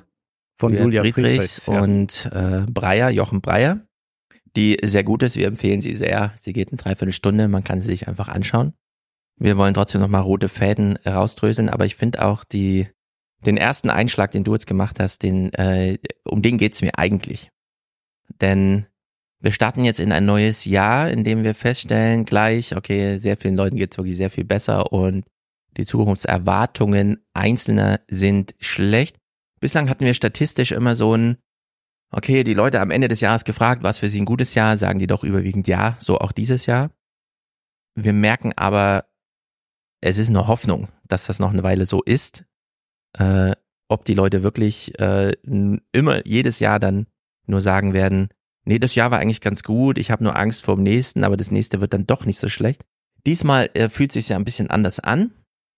von 0.55 0.71
Julia, 0.73 0.85
Julia 0.85 1.01
Friedrichs, 1.01 1.65
Friedrichs 1.65 1.67
ja. 1.67 1.81
und 1.81 2.29
äh, 2.33 2.65
Breyer, 2.71 3.09
Jochen 3.09 3.41
Breyer, 3.41 3.81
die 4.55 4.77
sehr 4.83 5.03
gut 5.03 5.23
ist. 5.23 5.35
Wir 5.35 5.47
empfehlen 5.47 5.81
sie 5.81 5.95
sehr. 5.95 6.33
Sie 6.39 6.53
geht 6.53 6.69
eine 6.69 6.77
Dreiviertelstunde, 6.77 7.47
man 7.47 7.63
kann 7.63 7.81
sie 7.81 7.87
sich 7.87 8.07
einfach 8.07 8.29
anschauen. 8.29 8.73
Wir 9.37 9.57
wollen 9.57 9.73
trotzdem 9.73 10.01
nochmal 10.01 10.21
rote 10.21 10.47
Fäden 10.47 10.97
rausdröseln, 11.05 11.69
aber 11.69 11.85
ich 11.85 11.95
finde 11.95 12.23
auch 12.23 12.45
die, 12.45 12.87
den 13.45 13.57
ersten 13.57 13.89
Einschlag, 13.89 14.31
den 14.31 14.45
du 14.45 14.53
jetzt 14.53 14.67
gemacht 14.67 14.99
hast, 14.99 15.23
den, 15.23 15.53
äh, 15.53 15.97
um 16.23 16.41
den 16.41 16.57
geht's 16.57 16.81
mir 16.81 16.97
eigentlich. 16.97 17.51
Denn 18.39 18.85
wir 19.41 19.51
starten 19.51 19.83
jetzt 19.83 19.99
in 19.99 20.13
ein 20.13 20.25
neues 20.25 20.65
Jahr, 20.65 21.09
in 21.09 21.23
dem 21.23 21.43
wir 21.43 21.53
feststellen, 21.53 22.23
gleich, 22.23 22.75
okay, 22.75 23.17
sehr 23.17 23.35
vielen 23.35 23.55
Leuten 23.55 23.75
geht's 23.75 23.97
wirklich 23.97 24.15
sehr 24.15 24.29
viel 24.29 24.45
besser 24.45 24.93
und 24.93 25.25
die 25.77 25.85
Zukunftserwartungen 25.85 27.23
Einzelner 27.33 27.99
sind 28.07 28.55
schlecht. 28.59 29.17
Bislang 29.59 29.89
hatten 29.89 30.05
wir 30.05 30.13
statistisch 30.13 30.71
immer 30.71 30.95
so 30.95 31.15
ein, 31.15 31.37
okay, 32.11 32.43
die 32.43 32.53
Leute 32.53 32.81
am 32.81 32.91
Ende 32.91 33.07
des 33.07 33.21
Jahres 33.21 33.45
gefragt, 33.45 33.83
was 33.83 33.99
für 33.99 34.09
sie 34.09 34.21
ein 34.21 34.25
gutes 34.25 34.53
Jahr, 34.55 34.77
sagen 34.77 34.99
die 34.99 35.07
doch 35.07 35.23
überwiegend 35.23 35.67
ja, 35.67 35.95
so 35.99 36.19
auch 36.19 36.31
dieses 36.31 36.65
Jahr. 36.65 36.91
Wir 37.95 38.13
merken 38.13 38.53
aber, 38.55 39.05
es 40.01 40.17
ist 40.17 40.29
nur 40.29 40.47
Hoffnung, 40.47 40.89
dass 41.07 41.25
das 41.25 41.39
noch 41.39 41.51
eine 41.51 41.63
Weile 41.63 41.85
so 41.85 42.01
ist. 42.03 42.45
Äh, 43.17 43.55
ob 43.87 44.05
die 44.05 44.13
Leute 44.13 44.43
wirklich 44.43 44.99
äh, 44.99 45.33
immer 45.91 46.25
jedes 46.25 46.59
Jahr 46.59 46.79
dann 46.79 47.07
nur 47.47 47.61
sagen 47.61 47.93
werden, 47.93 48.29
nee, 48.65 48.79
das 48.79 48.95
Jahr 48.95 49.11
war 49.11 49.19
eigentlich 49.19 49.41
ganz 49.41 49.63
gut, 49.63 49.97
ich 49.97 50.11
habe 50.11 50.23
nur 50.23 50.35
Angst 50.35 50.65
vor 50.65 50.75
dem 50.75 50.83
nächsten, 50.83 51.23
aber 51.23 51.37
das 51.37 51.51
nächste 51.51 51.81
wird 51.81 51.93
dann 51.93 52.07
doch 52.07 52.25
nicht 52.25 52.39
so 52.39 52.49
schlecht. 52.49 52.83
Diesmal 53.25 53.69
äh, 53.73 53.89
fühlt 53.89 54.11
sich 54.11 54.29
ja 54.29 54.35
ein 54.35 54.45
bisschen 54.45 54.69
anders 54.69 54.99
an. 54.99 55.31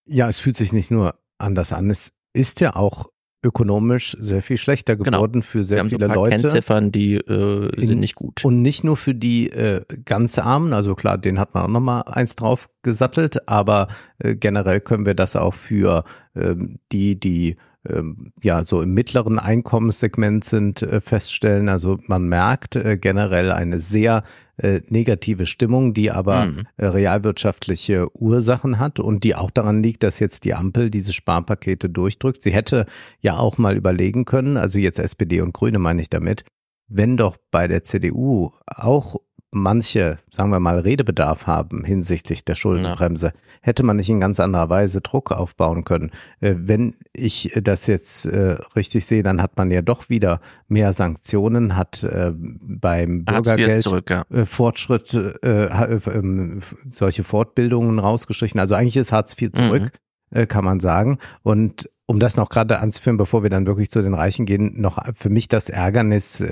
Ja, 0.06 0.28
es 0.30 0.40
fühlt 0.40 0.58
sich 0.58 0.74
nicht 0.74 0.90
nur 0.90 1.20
anders 1.38 1.74
an, 1.74 1.90
es 1.90 2.14
ist 2.34 2.62
ja 2.62 2.76
auch 2.76 3.10
ökonomisch 3.44 4.18
sehr 4.20 4.42
viel 4.42 4.58
schlechter 4.58 4.96
genau. 4.96 5.18
geworden 5.18 5.34
genau. 5.34 5.46
für 5.46 5.64
sehr 5.64 5.86
viele 5.86 6.00
so 6.00 6.06
ein 6.06 6.08
paar 6.08 6.16
Leute. 6.16 6.38
Kennziffern, 6.38 6.92
die 6.92 7.16
äh, 7.16 7.70
sind 7.80 7.92
In, 7.92 8.00
nicht 8.00 8.16
gut. 8.16 8.44
Und 8.44 8.62
nicht 8.62 8.84
nur 8.84 8.98
für 8.98 9.14
die 9.14 9.50
äh, 9.50 9.82
ganz 10.06 10.40
Armen, 10.40 10.74
also 10.74 10.96
klar, 10.96 11.18
den 11.18 11.40
hat 11.40 11.54
man 11.54 11.64
auch 11.64 11.70
nochmal 11.70 12.04
eins 12.08 12.36
drauf 12.36 12.70
gesattelt, 12.82 13.48
aber 13.48 13.88
äh, 14.20 14.36
generell 14.36 14.82
können 14.82 15.06
wir 15.06 15.14
das 15.14 15.36
auch 15.36 15.54
für 15.54 16.04
äh, 16.34 16.56
die, 16.92 17.20
die 17.20 17.58
ähm, 17.88 18.34
ja 18.42 18.64
so 18.64 18.82
im 18.82 18.94
mittleren 18.94 19.40
Einkommenssegment 19.40 20.44
sind, 20.44 20.82
äh, 20.82 21.00
feststellen. 21.00 21.70
Also 21.70 22.00
man 22.08 22.28
merkt 22.28 22.76
äh, 22.76 22.98
generell 22.98 23.52
eine 23.52 23.80
sehr 23.80 24.24
äh, 24.58 24.82
negative 24.90 25.46
Stimmung, 25.46 25.94
die 25.94 26.12
aber 26.12 26.46
Mhm. 26.46 26.64
äh, 26.78 26.86
realwirtschaftliche 26.86 28.08
Ursachen 28.16 28.80
hat 28.80 29.00
und 29.00 29.24
die 29.24 29.36
auch 29.36 29.52
daran 29.52 29.84
liegt, 29.84 30.04
dass 30.04 30.20
jetzt 30.20 30.46
die 30.46 30.54
Ampel 30.54 30.90
diese 30.90 31.14
Sparpakete 31.14 31.90
durchdrückt. 31.90 32.42
Sie 32.42 32.54
hätte 32.54 32.86
ja 33.20 33.38
auch 33.38 33.58
mal 33.58 33.76
überlegen 33.76 34.26
können, 34.26 34.58
also 34.58 34.80
jetzt 34.80 35.00
SPD 35.00 35.42
und 35.42 35.54
Grüne 35.54 35.80
meine 35.80 36.02
ich 36.02 36.10
damit, 36.10 36.44
wenn 36.88 37.18
doch 37.18 37.38
bei 37.52 37.68
der 37.68 37.84
CDU 37.84 38.52
auch 38.66 39.18
manche, 39.52 40.18
sagen 40.30 40.52
wir 40.52 40.60
mal, 40.60 40.80
Redebedarf 40.80 41.48
haben 41.48 41.84
hinsichtlich 41.84 42.44
der 42.44 42.56
Schuldenbremse, 42.56 43.32
hätte 43.62 43.84
man 43.84 43.98
nicht 43.98 44.10
in 44.10 44.20
ganz 44.20 44.40
anderer 44.40 44.70
Weise 44.70 45.02
Druck 45.02 45.32
aufbauen 45.32 45.84
können. 45.84 46.12
Äh, 46.40 46.56
wenn 46.58 46.96
ich 47.14 47.52
das 47.62 47.88
jetzt 47.88 48.26
äh, 48.26 48.58
richtig 48.76 49.06
sehe, 49.06 49.24
dann 49.24 49.42
hat 49.42 49.58
man 49.58 49.72
ja 49.72 49.82
doch 49.82 50.10
wieder 50.10 50.42
mehr 50.68 50.94
Sanktionen, 50.94 51.76
hat 51.76 52.04
äh, 52.04 52.32
beim 52.36 53.24
Bürgergeld 53.26 53.84
zurück, 53.84 54.10
ja. 54.10 54.26
Fortschritt, 54.46 55.14
äh, 55.14 55.66
äh, 55.66 56.00
ähm, 56.12 56.62
solche 56.92 57.24
Fortbildungen 57.24 58.00
rausgestrichen. 58.00 58.60
Also 58.60 58.76
eigentlich 58.76 58.98
ist 58.98 59.12
Hartz 59.12 59.40
IV 59.40 59.52
zurück, 59.54 59.92
äh, 60.32 60.46
kann 60.46 60.66
man 60.66 60.80
sagen. 60.80 61.20
Und 61.44 61.90
um 62.06 62.20
das 62.20 62.38
noch 62.38 62.50
gerade 62.50 62.80
anzuführen, 62.80 63.18
bevor 63.18 63.44
wir 63.44 63.50
dann 63.50 63.68
wirklich 63.68 63.92
zu 63.92 64.02
den 64.02 64.14
Reichen 64.14 64.46
gehen, 64.46 64.80
noch 64.80 64.98
für 65.14 65.30
mich 65.30 65.50
das 65.50 65.70
Ärgernis 65.70 66.44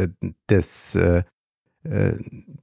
des, 0.49 0.97
äh, 1.85 2.13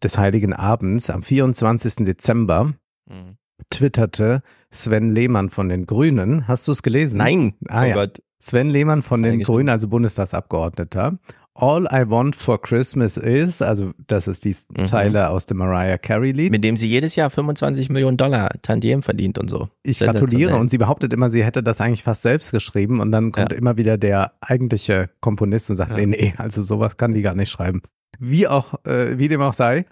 des 0.03 0.19
Heiligen 0.19 0.53
Abends 0.53 1.11
am 1.11 1.23
24. 1.23 2.05
Dezember 2.05 2.73
Mhm. 3.09 3.37
twitterte 3.71 4.43
Sven 4.71 5.13
Lehmann 5.13 5.51
von 5.51 5.69
den 5.69 5.87
Grünen. 5.87 6.47
Hast 6.49 6.69
du 6.69 6.73
es 6.73 6.83
gelesen? 6.83 7.19
Nein, 7.19 7.55
Ah, 7.69 7.83
oh 7.83 7.85
ja. 7.87 7.95
Gott. 7.95 8.23
Sven 8.41 8.71
Lehmann 8.71 9.03
von 9.03 9.23
den? 9.23 9.41
Grünen, 9.41 9.69
also 9.69 9.87
Bundestagsabgeordneter. 9.89 11.19
All 11.55 11.85
I 11.93 12.09
want 12.09 12.35
for 12.35 12.61
Christmas 12.61 13.19
is, 13.19 13.61
also 13.61 13.93
das 14.07 14.27
ist 14.27 14.45
die 14.47 14.57
Mhm. 14.77 14.87
Zeile 14.87 15.29
aus 15.29 15.45
dem 15.47 15.59
Mariah 15.59 15.99
Carey 15.99 16.33
Lied. 16.33 16.51
Mit 16.51 16.65
dem 16.65 16.77
sie 16.79 16.87
jedes 16.89 17.15
Jahr 17.15 17.29
25 17.29 17.91
Millionen 17.91 18.17
Dollar 18.17 18.49
Tantiem 18.63 19.03
verdient 19.03 19.39
und 19.39 19.49
so. 19.51 19.69
Ich 19.83 19.99
gratuliere 19.99 20.57
und 20.57 20.71
sie 20.71 20.79
behauptet 20.79 21.13
immer, 21.13 21.31
sie 21.31 21.45
hätte 21.45 21.63
das 21.63 21.81
eigentlich 21.83 22.03
fast 22.05 22.23
selbst 22.23 22.53
geschrieben 22.53 23.01
und 23.01 23.13
dann 23.13 23.33
kommt 23.33 23.53
Ja. 23.53 23.59
immer 23.59 23.77
wieder 23.77 23.99
der 23.99 24.33
eigentliche 24.41 25.11
Komponist 25.21 25.69
und 25.71 25.77
sagt, 25.77 25.91
Ja. 25.91 25.99
nee, 25.99 26.07
nee, 26.07 26.35
also 26.39 26.63
sowas 26.63 26.97
kann 26.97 27.13
die 27.13 27.23
gar 27.23 27.35
nicht 27.35 27.51
schreiben. 27.51 27.83
Wie 28.19 28.47
auch, 28.49 28.75
äh, 28.85 29.19
wie 29.19 29.29
dem 29.29 29.41
auch 29.41 29.55
sei. 29.55 29.85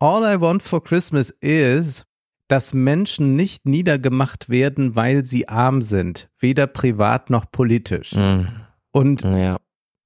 All 0.00 0.22
I 0.36 0.40
want 0.40 0.62
for 0.62 0.82
Christmas 0.82 1.30
is, 1.40 2.04
dass 2.48 2.72
Menschen 2.72 3.36
nicht 3.36 3.66
niedergemacht 3.66 4.48
werden, 4.48 4.96
weil 4.96 5.24
sie 5.24 5.48
arm 5.48 5.82
sind, 5.82 6.30
weder 6.38 6.66
privat 6.66 7.30
noch 7.30 7.50
politisch. 7.50 8.14
Mhm. 8.14 8.48
Und 8.90 9.22
Ja. 9.22 9.58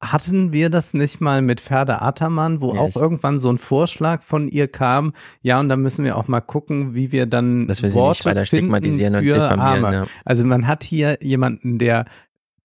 hatten 0.02 0.52
wir 0.52 0.68
das 0.70 0.92
nicht 0.94 1.20
mal 1.20 1.40
mit 1.42 1.60
Ferda 1.60 1.98
Ataman, 1.98 2.60
wo 2.60 2.72
Yes. 2.74 2.96
auch 2.96 3.00
irgendwann 3.00 3.38
so 3.38 3.48
ein 3.50 3.58
Vorschlag 3.58 4.22
von 4.22 4.48
ihr 4.48 4.66
kam? 4.66 5.12
Ja, 5.42 5.60
und 5.60 5.68
da 5.68 5.76
müssen 5.76 6.04
wir 6.04 6.16
auch 6.16 6.26
mal 6.26 6.40
gucken, 6.40 6.94
wie 6.94 7.12
wir 7.12 7.26
dann 7.26 7.68
Dass 7.68 7.82
wir 7.82 7.90
sie 7.90 7.94
Worte 7.96 8.18
nicht 8.18 8.24
weiter 8.26 8.46
finden 8.46 8.72
stigmatisieren 8.74 9.14
und 9.14 9.24
für. 9.24 9.50
Arme. 9.50 9.92
Ja. 9.94 10.06
Also 10.24 10.44
man 10.44 10.66
hat 10.66 10.82
hier 10.82 11.18
jemanden, 11.22 11.78
der 11.78 12.06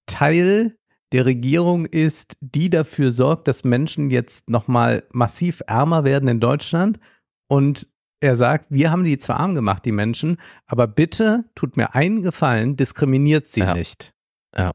Teil 0.07 0.75
der 1.11 1.25
Regierung 1.25 1.85
ist, 1.85 2.35
die 2.41 2.69
dafür 2.69 3.11
sorgt, 3.11 3.47
dass 3.47 3.63
Menschen 3.63 4.09
jetzt 4.09 4.49
nochmal 4.49 5.03
massiv 5.11 5.61
ärmer 5.67 6.03
werden 6.03 6.27
in 6.27 6.39
Deutschland. 6.39 6.99
Und 7.47 7.87
er 8.19 8.35
sagt, 8.35 8.65
wir 8.69 8.91
haben 8.91 9.03
die 9.03 9.17
zwar 9.17 9.39
arm 9.39 9.55
gemacht, 9.55 9.85
die 9.85 9.91
Menschen, 9.91 10.37
aber 10.65 10.87
bitte 10.87 11.45
tut 11.55 11.77
mir 11.77 11.93
einen 11.95 12.21
Gefallen, 12.21 12.75
diskriminiert 12.75 13.47
sie 13.47 13.61
Ja. 13.61 13.73
nicht. 13.73 14.13
Ja. 14.57 14.71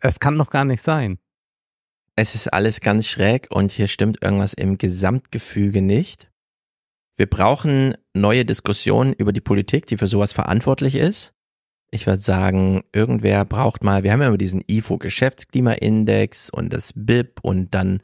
Es 0.00 0.20
kann 0.20 0.38
doch 0.38 0.50
gar 0.50 0.64
nicht 0.64 0.82
sein. 0.82 1.18
Es 2.14 2.34
ist 2.34 2.48
alles 2.48 2.80
ganz 2.80 3.06
schräg 3.06 3.48
und 3.50 3.72
hier 3.72 3.88
stimmt 3.88 4.22
irgendwas 4.22 4.54
im 4.54 4.78
Gesamtgefüge 4.78 5.82
nicht. 5.82 6.30
Wir 7.16 7.26
brauchen 7.26 7.96
neue 8.14 8.44
Diskussionen 8.44 9.12
über 9.12 9.32
die 9.32 9.40
Politik, 9.40 9.86
die 9.86 9.98
für 9.98 10.06
sowas 10.06 10.32
verantwortlich 10.32 10.94
ist. 10.94 11.34
Ich 11.90 12.06
würde 12.06 12.20
sagen, 12.20 12.82
irgendwer 12.92 13.44
braucht 13.44 13.84
mal, 13.84 14.02
wir 14.02 14.12
haben 14.12 14.20
ja 14.20 14.28
immer 14.28 14.38
diesen 14.38 14.64
IFO 14.66 14.98
Geschäftsklimaindex 14.98 16.50
und 16.50 16.72
das 16.72 16.92
BIP 16.94 17.40
und 17.42 17.74
dann 17.74 18.00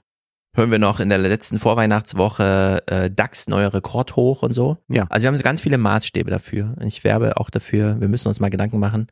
hören 0.54 0.70
wir 0.70 0.78
noch 0.78 1.00
in 1.00 1.08
der 1.08 1.18
letzten 1.18 1.58
Vorweihnachtswoche 1.58 2.82
äh, 2.86 3.10
DAX 3.10 3.48
neuer 3.48 3.72
Rekord 3.72 4.16
hoch 4.16 4.42
und 4.42 4.52
so. 4.52 4.78
Ja. 4.88 5.06
Also 5.08 5.24
wir 5.24 5.28
haben 5.28 5.36
so 5.36 5.42
ganz 5.42 5.60
viele 5.60 5.78
Maßstäbe 5.78 6.30
dafür. 6.30 6.74
Und 6.78 6.86
Ich 6.86 7.04
werbe 7.04 7.38
auch 7.38 7.50
dafür, 7.50 8.00
wir 8.00 8.08
müssen 8.08 8.28
uns 8.28 8.40
mal 8.40 8.50
Gedanken 8.50 8.78
machen. 8.78 9.08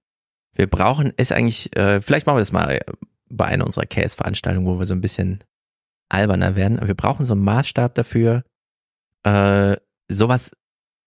Wir 0.55 0.67
brauchen 0.67 1.13
es 1.17 1.33
eigentlich, 1.33 1.75
äh, 1.77 2.01
vielleicht 2.01 2.27
machen 2.27 2.37
wir 2.37 2.41
das 2.41 2.53
mal 2.53 2.81
bei 3.29 3.47
einer 3.47 3.65
unserer 3.65 3.87
Case-Veranstaltungen, 3.87 4.67
wo 4.67 4.79
wir 4.79 4.87
so 4.87 4.95
ein 4.95 5.01
bisschen 5.01 5.43
alberner 6.09 6.57
werden. 6.57 6.79
Aber 6.79 6.89
wir 6.89 6.95
brauchen 6.95 7.25
so 7.25 7.33
einen 7.33 7.45
Maßstab 7.45 7.95
dafür, 7.95 8.45
äh, 9.23 9.77
sowas 10.09 10.53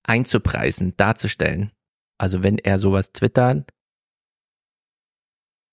einzupreisen, 0.03 0.95
darzustellen. 0.97 1.71
Also 2.19 2.43
wenn 2.43 2.57
er 2.57 2.77
sowas 2.77 3.11
twittert, 3.11 3.69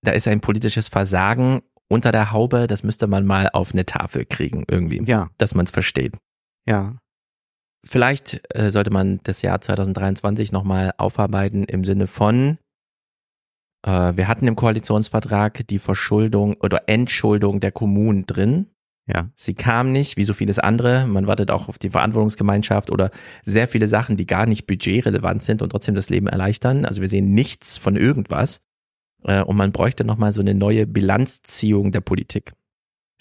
da 0.02 0.12
ist 0.12 0.26
ein 0.28 0.40
politisches 0.40 0.88
Versagen 0.88 1.60
unter 1.88 2.12
der 2.12 2.32
Haube, 2.32 2.66
das 2.66 2.82
müsste 2.82 3.06
man 3.06 3.26
mal 3.26 3.50
auf 3.52 3.72
eine 3.72 3.84
Tafel 3.84 4.24
kriegen 4.24 4.64
irgendwie, 4.70 5.02
Ja, 5.04 5.30
dass 5.38 5.54
man 5.54 5.66
es 5.66 5.70
versteht. 5.72 6.16
ja. 6.66 6.96
Vielleicht 7.82 8.42
äh, 8.54 8.70
sollte 8.70 8.90
man 8.90 9.20
das 9.22 9.40
Jahr 9.40 9.58
2023 9.58 10.52
nochmal 10.52 10.92
aufarbeiten 10.98 11.64
im 11.64 11.82
Sinne 11.82 12.08
von, 12.08 12.58
äh, 13.86 14.16
wir 14.16 14.28
hatten 14.28 14.46
im 14.46 14.54
Koalitionsvertrag 14.54 15.66
die 15.66 15.78
Verschuldung 15.78 16.56
oder 16.60 16.90
Entschuldung 16.90 17.58
der 17.58 17.72
Kommunen 17.72 18.26
drin. 18.26 18.69
Ja. 19.12 19.30
Sie 19.34 19.54
kam 19.54 19.92
nicht, 19.92 20.16
wie 20.16 20.24
so 20.24 20.32
vieles 20.34 20.58
andere. 20.58 21.06
Man 21.06 21.26
wartet 21.26 21.50
auch 21.50 21.68
auf 21.68 21.78
die 21.78 21.90
Verantwortungsgemeinschaft 21.90 22.90
oder 22.90 23.10
sehr 23.42 23.66
viele 23.68 23.88
Sachen, 23.88 24.16
die 24.16 24.26
gar 24.26 24.46
nicht 24.46 24.66
budgetrelevant 24.66 25.42
sind 25.42 25.62
und 25.62 25.70
trotzdem 25.70 25.94
das 25.94 26.10
Leben 26.10 26.26
erleichtern. 26.28 26.84
Also 26.84 27.00
wir 27.00 27.08
sehen 27.08 27.32
nichts 27.32 27.76
von 27.78 27.96
irgendwas. 27.96 28.60
Äh, 29.24 29.42
und 29.42 29.56
man 29.56 29.72
bräuchte 29.72 30.04
nochmal 30.04 30.32
so 30.32 30.40
eine 30.40 30.54
neue 30.54 30.86
Bilanzziehung 30.86 31.92
der 31.92 32.00
Politik. 32.00 32.52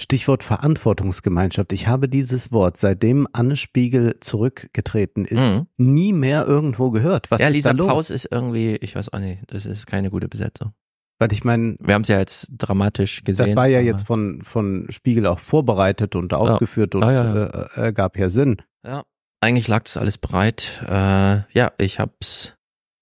Stichwort 0.02 0.44
Verantwortungsgemeinschaft. 0.44 1.74
Ich 1.74 1.88
habe 1.88 2.08
dieses 2.08 2.54
Wort, 2.54 2.78
seitdem 2.78 3.28
Anne 3.34 3.58
Spiegel 3.58 4.16
zurückgetreten 4.22 5.26
ist, 5.26 5.42
Mhm. 5.42 5.66
nie 5.76 6.14
mehr 6.14 6.48
irgendwo 6.48 6.90
gehört. 6.92 7.30
Was 7.32 7.42
ja, 7.42 7.48
ist 7.48 7.54
Lisa 7.54 7.74
da 7.74 7.78
los? 7.78 7.88
Paus 7.90 8.10
ist 8.10 8.28
irgendwie, 8.32 8.76
ich 8.78 8.96
weiß 8.96 9.12
auch 9.12 9.20
nicht, 9.20 9.42
das 9.48 9.66
ist 9.66 9.88
keine 9.88 10.10
gute 10.10 10.30
Besetzung. 10.30 10.72
Weil 11.20 11.34
ich 11.34 11.44
meine, 11.44 11.76
Wir 11.80 11.96
haben 11.96 12.04
es 12.04 12.08
ja 12.08 12.18
jetzt 12.18 12.50
dramatisch 12.58 13.24
gesehen. 13.26 13.48
das 13.48 13.56
war 13.56 13.68
ja 13.68 13.82
jetzt 13.82 14.08
von, 14.08 14.42
von 14.42 14.88
Spiegel 14.90 15.28
auch 15.28 15.40
vorbereitet 15.40 16.16
und 16.16 16.34
ausgeführt 16.34 16.96
und 16.96 17.02
Ja, 17.04 17.12
ja, 17.12 17.46
Äh, 17.76 17.88
äh, 17.90 17.94
gab 17.94 18.18
ja 18.18 18.30
Sinn. 18.30 18.62
Ja, 18.86 19.04
eigentlich 19.42 19.68
lag 19.68 19.84
das 19.84 19.98
alles 19.98 20.18
bereit. 20.18 20.82
Äh, 20.88 21.42
ja, 21.54 21.72
ich 21.78 22.00
hab's 22.00 22.56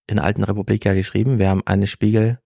in 0.10 0.16
der 0.16 0.26
alten 0.26 0.44
Republik 0.44 0.84
ja 0.86 0.94
geschrieben. 0.94 1.38
Wir 1.38 1.50
haben 1.50 1.62
Anne 1.66 1.86
Spiegel 1.86 2.40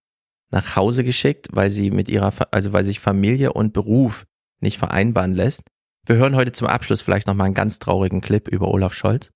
nach 0.50 0.76
Hause 0.76 1.04
geschickt, 1.04 1.48
weil 1.52 1.70
sie 1.70 1.90
mit 1.90 2.10
ihrer, 2.10 2.32
also 2.50 2.72
weil 2.74 2.84
sich 2.84 3.00
Familie 3.00 3.54
und 3.54 3.72
Beruf 3.72 4.26
nicht 4.60 4.76
vereinbaren 4.78 5.32
lässt. 5.32 5.62
Wir 6.06 6.16
hören 6.16 6.36
heute 6.36 6.52
zum 6.52 6.66
Abschluss 6.68 7.00
vielleicht 7.00 7.26
nochmal 7.26 7.46
einen 7.46 7.54
ganz 7.54 7.78
traurigen 7.78 8.20
Clip 8.20 8.46
über 8.48 8.68
Olaf 8.68 8.92
Scholz. 8.92 9.30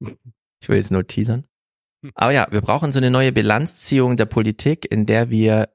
Ich 0.00 0.68
will 0.68 0.76
jetzt 0.76 0.90
nur 0.90 1.06
teasern. 1.06 1.44
Aber 2.14 2.30
ja, 2.32 2.46
wir 2.50 2.62
brauchen 2.62 2.92
so 2.92 2.98
eine 2.98 3.10
neue 3.10 3.32
Bilanzziehung 3.32 4.16
der 4.16 4.26
Politik, 4.26 4.90
in 4.90 5.04
der 5.04 5.28
wir 5.28 5.68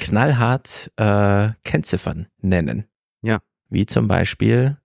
knallhart 0.00 0.90
äh, 0.96 1.50
Kennziffern 1.62 2.26
nennen. 2.38 2.86
Ja. 3.22 3.38
Wie 3.68 3.86
zum 3.86 4.08
Beispiel, 4.08 4.78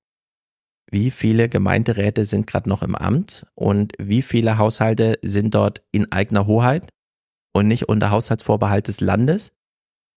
wie 0.91 1.09
viele 1.09 1.49
Gemeinderäte 1.49 2.25
sind 2.25 2.45
gerade 2.45 2.69
noch 2.69 2.83
im 2.83 2.95
Amt 2.95 3.47
und 3.55 3.93
wie 3.97 4.21
viele 4.21 4.57
Haushalte 4.57 5.17
sind 5.23 5.55
dort 5.55 5.83
in 5.91 6.11
eigener 6.11 6.45
Hoheit 6.45 6.89
und 7.53 7.67
nicht 7.67 7.89
unter 7.89 8.11
Haushaltsvorbehalt 8.11 8.87
des 8.87 8.99
Landes. 8.99 9.55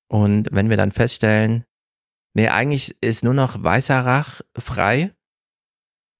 Und 0.08 0.48
wenn 0.52 0.68
wir 0.68 0.76
dann 0.76 0.90
feststellen, 0.90 1.64
nee, 2.34 2.48
eigentlich 2.48 2.96
ist 3.00 3.24
nur 3.24 3.34
noch 3.34 3.62
Weißerach 3.62 4.40
frei, 4.58 5.12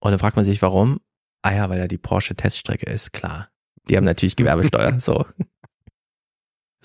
und 0.01 0.13
dann 0.13 0.21
fragt 0.21 0.37
man 0.37 0.45
sich, 0.45 0.63
warum? 0.63 1.01
Ah 1.43 1.53
ja, 1.53 1.69
weil 1.69 1.81
ja 1.81 1.89
die 1.89 1.99
Porsche 1.99 2.37
Teststrecke 2.37 2.89
ist, 2.89 3.13
klar. 3.13 3.49
Die 3.89 3.97
haben 3.97 4.05
natürlich 4.05 4.37
Gewerbesteuer, 4.37 5.01
so. 5.01 5.25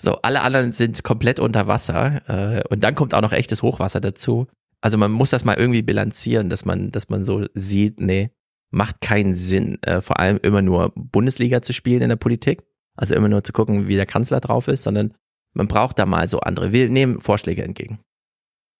So, 0.00 0.16
alle 0.22 0.42
anderen 0.42 0.72
sind 0.72 1.04
komplett 1.04 1.38
unter 1.38 1.66
Wasser 1.66 2.22
äh, 2.28 2.64
und 2.68 2.82
dann 2.82 2.94
kommt 2.94 3.14
auch 3.14 3.20
noch 3.20 3.32
echtes 3.32 3.62
Hochwasser 3.62 4.00
dazu. 4.00 4.46
Also 4.80 4.98
man 4.98 5.12
muss 5.12 5.30
das 5.30 5.44
mal 5.44 5.56
irgendwie 5.56 5.82
bilanzieren, 5.82 6.50
dass 6.50 6.64
man, 6.64 6.90
dass 6.90 7.08
man 7.08 7.24
so 7.24 7.46
sieht, 7.54 8.00
nee, 8.00 8.30
macht 8.70 9.00
keinen 9.00 9.34
Sinn, 9.34 9.82
äh, 9.82 10.00
vor 10.00 10.18
allem 10.18 10.38
immer 10.42 10.62
nur 10.62 10.92
Bundesliga 10.94 11.62
zu 11.62 11.72
spielen 11.72 12.02
in 12.02 12.08
der 12.08 12.16
Politik, 12.16 12.64
also 12.96 13.14
immer 13.14 13.28
nur 13.28 13.44
zu 13.44 13.52
gucken, 13.52 13.88
wie 13.88 13.96
der 13.96 14.06
Kanzler 14.06 14.40
drauf 14.40 14.68
ist, 14.68 14.82
sondern 14.82 15.14
man 15.54 15.68
braucht 15.68 15.98
da 15.98 16.06
mal 16.06 16.28
so 16.28 16.40
andere. 16.40 16.72
Wir 16.72 16.88
nehmen 16.88 17.20
Vorschläge 17.20 17.62
entgegen. 17.62 18.00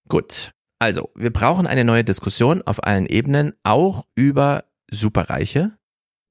Gut, 0.08 0.52
also 0.78 1.10
wir 1.14 1.32
brauchen 1.32 1.66
eine 1.66 1.84
neue 1.84 2.04
Diskussion 2.04 2.60
auf 2.62 2.84
allen 2.84 3.06
Ebenen, 3.06 3.54
auch 3.62 4.04
über 4.16 4.64
Superreiche, 4.90 5.78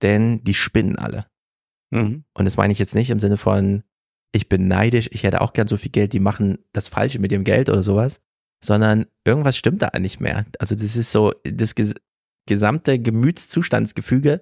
denn 0.01 0.43
die 0.43 0.53
spinnen 0.53 0.97
alle. 0.99 1.25
Mhm. 1.91 2.25
Und 2.33 2.45
das 2.45 2.57
meine 2.57 2.73
ich 2.73 2.79
jetzt 2.79 2.95
nicht 2.95 3.09
im 3.09 3.19
Sinne 3.19 3.37
von, 3.37 3.83
ich 4.33 4.49
bin 4.49 4.67
neidisch, 4.67 5.09
ich 5.11 5.23
hätte 5.23 5.41
auch 5.41 5.53
gern 5.53 5.67
so 5.67 5.77
viel 5.77 5.91
Geld, 5.91 6.11
die 6.11 6.19
machen 6.19 6.57
das 6.73 6.89
Falsche 6.89 7.19
mit 7.19 7.31
dem 7.31 7.43
Geld 7.43 7.69
oder 7.69 7.83
sowas, 7.83 8.19
sondern 8.63 9.05
irgendwas 9.23 9.55
stimmt 9.55 9.81
da 9.83 9.97
nicht 9.99 10.19
mehr. 10.19 10.45
Also 10.59 10.75
das 10.75 10.95
ist 10.95 11.11
so, 11.11 11.33
das 11.43 11.75
ges 11.75 11.93
gesamte 12.45 12.99
Gemütszustandsgefüge 12.99 14.41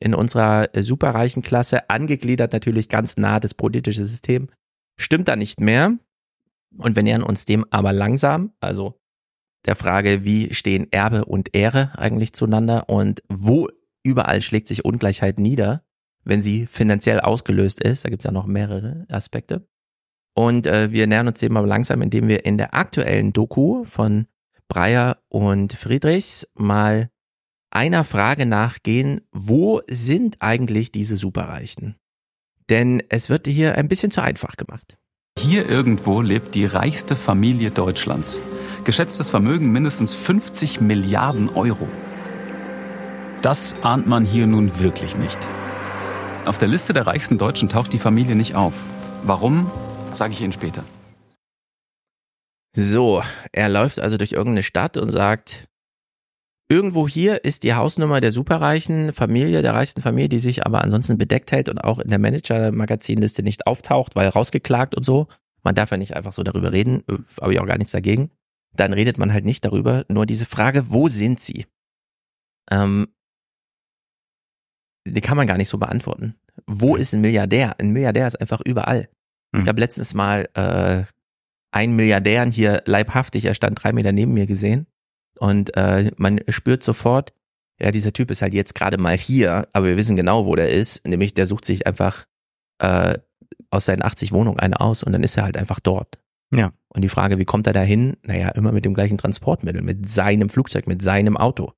in 0.00 0.14
unserer 0.14 0.74
äh, 0.74 0.82
superreichen 0.82 1.42
Klasse, 1.42 1.88
angegliedert 1.90 2.52
natürlich 2.52 2.88
ganz 2.88 3.16
nah 3.18 3.38
das 3.38 3.54
politische 3.54 4.04
System, 4.04 4.48
stimmt 4.98 5.28
da 5.28 5.36
nicht 5.36 5.60
mehr. 5.60 5.96
Und 6.76 6.96
wir 6.96 7.04
nähern 7.04 7.22
uns 7.22 7.44
dem 7.44 7.64
aber 7.70 7.92
langsam, 7.92 8.52
also 8.58 8.98
der 9.64 9.76
Frage, 9.76 10.24
wie 10.24 10.52
stehen 10.54 10.90
Erbe 10.90 11.24
und 11.24 11.54
Ehre 11.54 11.92
eigentlich 11.96 12.32
zueinander 12.32 12.88
und 12.88 13.22
wo 13.28 13.68
überall 14.02 14.42
schlägt 14.42 14.68
sich 14.68 14.84
Ungleichheit 14.84 15.38
nieder, 15.38 15.85
wenn 16.26 16.42
sie 16.42 16.66
finanziell 16.66 17.20
ausgelöst 17.20 17.80
ist. 17.80 18.04
Da 18.04 18.10
gibt 18.10 18.20
es 18.20 18.26
ja 18.26 18.32
noch 18.32 18.46
mehrere 18.46 19.06
Aspekte. 19.08 19.66
Und 20.34 20.66
äh, 20.66 20.92
wir 20.92 21.06
nähern 21.06 21.28
uns 21.28 21.40
dem 21.40 21.56
aber 21.56 21.66
langsam, 21.66 22.02
indem 22.02 22.28
wir 22.28 22.44
in 22.44 22.58
der 22.58 22.74
aktuellen 22.74 23.32
Doku 23.32 23.84
von 23.84 24.26
Breyer 24.68 25.18
und 25.28 25.72
Friedrichs 25.72 26.46
mal 26.54 27.08
einer 27.70 28.04
Frage 28.04 28.44
nachgehen, 28.44 29.22
wo 29.32 29.80
sind 29.88 30.36
eigentlich 30.40 30.92
diese 30.92 31.16
Superreichen? 31.16 31.96
Denn 32.68 33.02
es 33.08 33.30
wird 33.30 33.46
hier 33.46 33.76
ein 33.76 33.88
bisschen 33.88 34.10
zu 34.10 34.20
einfach 34.20 34.56
gemacht. 34.56 34.98
Hier 35.38 35.68
irgendwo 35.68 36.20
lebt 36.20 36.54
die 36.54 36.66
reichste 36.66 37.14
Familie 37.14 37.70
Deutschlands. 37.70 38.40
Geschätztes 38.84 39.30
Vermögen 39.30 39.70
mindestens 39.70 40.14
50 40.14 40.80
Milliarden 40.80 41.48
Euro. 41.50 41.88
Das 43.42 43.76
ahnt 43.82 44.06
man 44.06 44.24
hier 44.24 44.46
nun 44.46 44.80
wirklich 44.80 45.16
nicht. 45.16 45.38
Auf 46.46 46.58
der 46.58 46.68
Liste 46.68 46.92
der 46.92 47.08
reichsten 47.08 47.38
Deutschen 47.38 47.68
taucht 47.68 47.92
die 47.92 47.98
Familie 47.98 48.36
nicht 48.36 48.54
auf. 48.54 48.84
Warum, 49.24 49.68
sage 50.12 50.32
ich 50.32 50.40
Ihnen 50.40 50.52
später. 50.52 50.84
So, 52.72 53.20
er 53.50 53.68
läuft 53.68 53.98
also 53.98 54.16
durch 54.16 54.30
irgendeine 54.30 54.62
Stadt 54.62 54.96
und 54.96 55.10
sagt, 55.10 55.66
irgendwo 56.68 57.08
hier 57.08 57.42
ist 57.42 57.64
die 57.64 57.74
Hausnummer 57.74 58.20
der 58.20 58.30
superreichen 58.30 59.12
Familie, 59.12 59.60
der 59.60 59.74
reichsten 59.74 60.02
Familie, 60.02 60.28
die 60.28 60.38
sich 60.38 60.64
aber 60.64 60.82
ansonsten 60.82 61.18
bedeckt 61.18 61.50
hält 61.50 61.68
und 61.68 61.78
auch 61.80 61.98
in 61.98 62.10
der 62.10 62.20
Manager-Magazinliste 62.20 63.42
nicht 63.42 63.66
auftaucht, 63.66 64.14
weil 64.14 64.28
rausgeklagt 64.28 64.94
und 64.94 65.04
so. 65.04 65.26
Man 65.64 65.74
darf 65.74 65.90
ja 65.90 65.96
nicht 65.96 66.14
einfach 66.14 66.32
so 66.32 66.44
darüber 66.44 66.70
reden, 66.70 67.02
habe 67.40 67.54
ich 67.54 67.58
auch 67.58 67.66
gar 67.66 67.78
nichts 67.78 67.90
dagegen. 67.90 68.30
Dann 68.72 68.92
redet 68.92 69.18
man 69.18 69.32
halt 69.32 69.44
nicht 69.44 69.64
darüber, 69.64 70.04
nur 70.08 70.26
diese 70.26 70.46
Frage, 70.46 70.90
wo 70.90 71.08
sind 71.08 71.40
sie? 71.40 71.66
Ähm, 72.70 73.08
die 75.06 75.20
kann 75.20 75.36
man 75.36 75.46
gar 75.46 75.56
nicht 75.56 75.68
so 75.68 75.78
beantworten. 75.78 76.34
Wo 76.66 76.96
ist 76.96 77.12
ein 77.14 77.20
Milliardär? 77.20 77.78
Ein 77.78 77.90
Milliardär 77.90 78.26
ist 78.26 78.40
einfach 78.40 78.60
überall. 78.60 79.08
Mhm. 79.52 79.62
Ich 79.62 79.68
habe 79.68 79.80
letztens 79.80 80.14
mal 80.14 80.48
äh, 80.54 81.04
einen 81.70 81.96
Milliardär 81.96 82.44
hier 82.46 82.82
leibhaftig, 82.86 83.44
er 83.44 83.54
stand 83.54 83.82
drei 83.82 83.92
Meter 83.92 84.12
neben 84.12 84.34
mir 84.34 84.46
gesehen. 84.46 84.86
Und 85.38 85.76
äh, 85.76 86.10
man 86.16 86.40
spürt 86.48 86.82
sofort, 86.82 87.32
ja, 87.80 87.90
dieser 87.90 88.12
Typ 88.12 88.30
ist 88.30 88.42
halt 88.42 88.54
jetzt 88.54 88.74
gerade 88.74 88.96
mal 88.96 89.16
hier, 89.16 89.68
aber 89.72 89.86
wir 89.86 89.96
wissen 89.96 90.16
genau, 90.16 90.46
wo 90.46 90.56
der 90.56 90.70
ist. 90.70 91.06
Nämlich, 91.06 91.34
der 91.34 91.46
sucht 91.46 91.66
sich 91.66 91.86
einfach 91.86 92.24
äh, 92.78 93.18
aus 93.70 93.84
seinen 93.84 94.02
80 94.02 94.32
Wohnungen 94.32 94.58
eine 94.58 94.80
aus 94.80 95.02
und 95.02 95.12
dann 95.12 95.22
ist 95.22 95.36
er 95.36 95.44
halt 95.44 95.56
einfach 95.56 95.80
dort. 95.80 96.18
Ja. 96.50 96.72
Und 96.88 97.02
die 97.02 97.08
Frage, 97.08 97.38
wie 97.38 97.44
kommt 97.44 97.66
er 97.66 97.72
da 97.74 97.82
hin? 97.82 98.16
Naja, 98.22 98.48
immer 98.50 98.72
mit 98.72 98.84
dem 98.84 98.94
gleichen 98.94 99.18
Transportmittel, 99.18 99.82
mit 99.82 100.08
seinem 100.08 100.48
Flugzeug, 100.48 100.86
mit 100.86 101.02
seinem 101.02 101.36
Auto. 101.36 101.72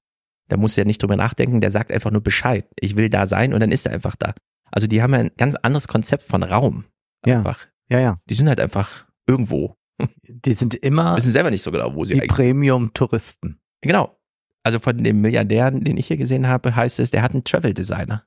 Da 0.49 0.57
muss 0.57 0.77
er 0.79 0.85
nicht 0.85 1.03
drüber 1.03 1.17
nachdenken, 1.17 1.61
der 1.61 1.71
sagt 1.71 1.93
einfach 1.93 2.11
nur 2.11 2.23
Bescheid. 2.23 2.67
Ich 2.81 2.97
will 2.97 3.11
da 3.11 3.27
sein 3.27 3.53
und 3.55 3.61
dann 3.61 3.73
ist 3.73 3.87
er 3.87 3.93
einfach 3.93 4.17
da. 4.17 4.35
Also 4.71 4.87
die 4.87 5.03
haben 5.03 5.13
ja 5.13 5.21
ein 5.21 5.31
ganz 5.37 5.55
anderes 5.57 5.89
Konzept 5.89 6.23
von 6.25 6.43
Raum. 6.43 6.85
Ja. 7.27 7.39
Einfach. 7.39 7.67
Ja, 7.91 8.01
ja. 8.01 8.21
Die 8.29 8.35
sind 8.35 8.49
halt 8.49 8.61
einfach 8.61 9.07
irgendwo. 9.27 9.77
Die 10.29 10.53
sind 10.53 10.75
immer 10.75 11.17
Wissen 11.17 11.33
selber 11.33 11.51
nicht 11.51 11.63
so 11.63 11.71
genau, 11.73 11.95
wo 11.95 12.05
sie 12.05 12.15
die 12.15 12.21
eigentlich 12.21 12.37
Premium-Touristen. 12.37 13.59
Genau. 13.81 14.17
Also 14.63 14.79
von 14.79 14.97
dem 15.03 15.21
Milliardär, 15.21 15.71
den 15.71 15.97
ich 15.97 16.07
hier 16.07 16.17
gesehen 16.17 16.47
habe, 16.47 16.75
heißt 16.77 16.99
es, 17.01 17.11
der 17.11 17.23
hat 17.23 17.33
einen 17.33 17.45
Travel 17.45 17.75
Designer. 17.75 18.25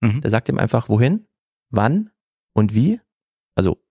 Mhm. 0.00 0.20
Der 0.22 0.30
sagt 0.30 0.48
ihm 0.48 0.58
einfach, 0.58 0.88
wohin, 0.88 1.26
wann 1.70 2.10
und 2.54 2.74
wie. 2.74 3.00
Also 3.56 3.82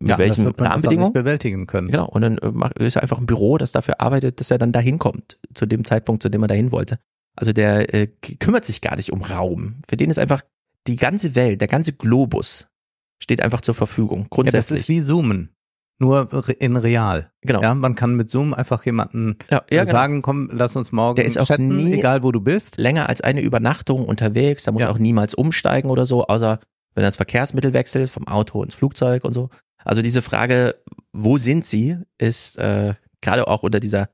mit 0.00 0.10
Ja, 0.10 0.16
das 0.16 0.26
welchen 0.28 0.44
wird 0.46 0.58
man 0.58 0.64
das 0.64 0.72
Rahmenbedingungen. 0.74 1.12
bewältigen 1.12 1.66
können. 1.66 1.88
Genau. 1.88 2.06
Und 2.08 2.22
dann 2.22 2.38
äh, 2.38 2.84
ist 2.86 2.96
er 2.96 3.02
einfach 3.02 3.18
ein 3.18 3.26
Büro, 3.26 3.58
das 3.58 3.72
dafür 3.72 4.00
arbeitet, 4.00 4.40
dass 4.40 4.50
er 4.50 4.58
dann 4.58 4.72
dahin 4.72 4.98
kommt, 4.98 5.38
zu 5.54 5.66
dem 5.66 5.84
Zeitpunkt, 5.84 6.22
zu 6.22 6.28
dem 6.28 6.42
er 6.42 6.48
dahin 6.48 6.72
wollte. 6.72 6.98
Also 7.36 7.52
der 7.52 7.92
äh, 7.94 8.06
kümmert 8.40 8.64
sich 8.64 8.80
gar 8.80 8.96
nicht 8.96 9.12
um 9.12 9.22
Raum. 9.22 9.80
Für 9.88 9.96
den 9.96 10.10
ist 10.10 10.18
einfach 10.18 10.42
die 10.86 10.96
ganze 10.96 11.34
Welt, 11.34 11.60
der 11.60 11.68
ganze 11.68 11.92
Globus 11.92 12.68
steht 13.22 13.40
einfach 13.40 13.60
zur 13.60 13.74
Verfügung. 13.74 14.18
Ja, 14.20 14.24
das 14.24 14.30
Grundsätzlich. 14.30 14.80
ist 14.82 14.88
wie 14.88 15.00
Zoomen. 15.02 15.54
Nur 15.98 16.28
in 16.58 16.76
real. 16.76 17.30
genau. 17.42 17.62
Ja, 17.62 17.74
man 17.74 17.94
kann 17.94 18.16
mit 18.16 18.28
Zoom 18.28 18.54
einfach 18.54 18.84
jemanden 18.84 19.36
Ja, 19.50 19.62
ja, 19.70 19.82
genau. 19.82 19.92
sagen, 19.92 20.20
komm, 20.22 20.50
lass 20.52 20.74
uns 20.74 20.90
morgen 20.90 21.14
Der 21.14 21.24
ist 21.26 21.38
auch 21.38 21.46
chatten, 21.46 21.76
nie- 21.76 21.92
egal 21.94 22.24
wo 22.24 22.32
du 22.32 22.40
bist. 22.40 22.76
länger 22.78 23.08
als 23.08 23.20
eine 23.20 23.40
Übernachtung 23.40 24.04
unterwegs. 24.06 24.64
Da 24.64 24.72
muss 24.72 24.80
Ja. 24.82 24.88
er 24.88 24.92
auch 24.92 24.98
niemals 24.98 25.34
umsteigen 25.34 25.90
oder 25.90 26.04
so, 26.04 26.26
außer 26.26 26.58
wenn 26.94 27.04
er 27.04 27.08
das 27.08 27.16
Verkehrsmittel 27.16 27.72
wechselt, 27.72 28.10
vom 28.10 28.26
Auto 28.26 28.62
ins 28.64 28.74
Flugzeug 28.74 29.22
und 29.24 29.32
so. 29.32 29.48
Also 29.84 30.02
diese 30.02 30.22
Frage, 30.22 30.74
wo 31.12 31.38
sind 31.38 31.64
sie, 31.64 31.96
ist 32.18 32.58
äh, 32.58 32.94
gerade 33.20 33.46
auch 33.46 33.62
unter 33.62 33.78
dieser, 33.78 34.10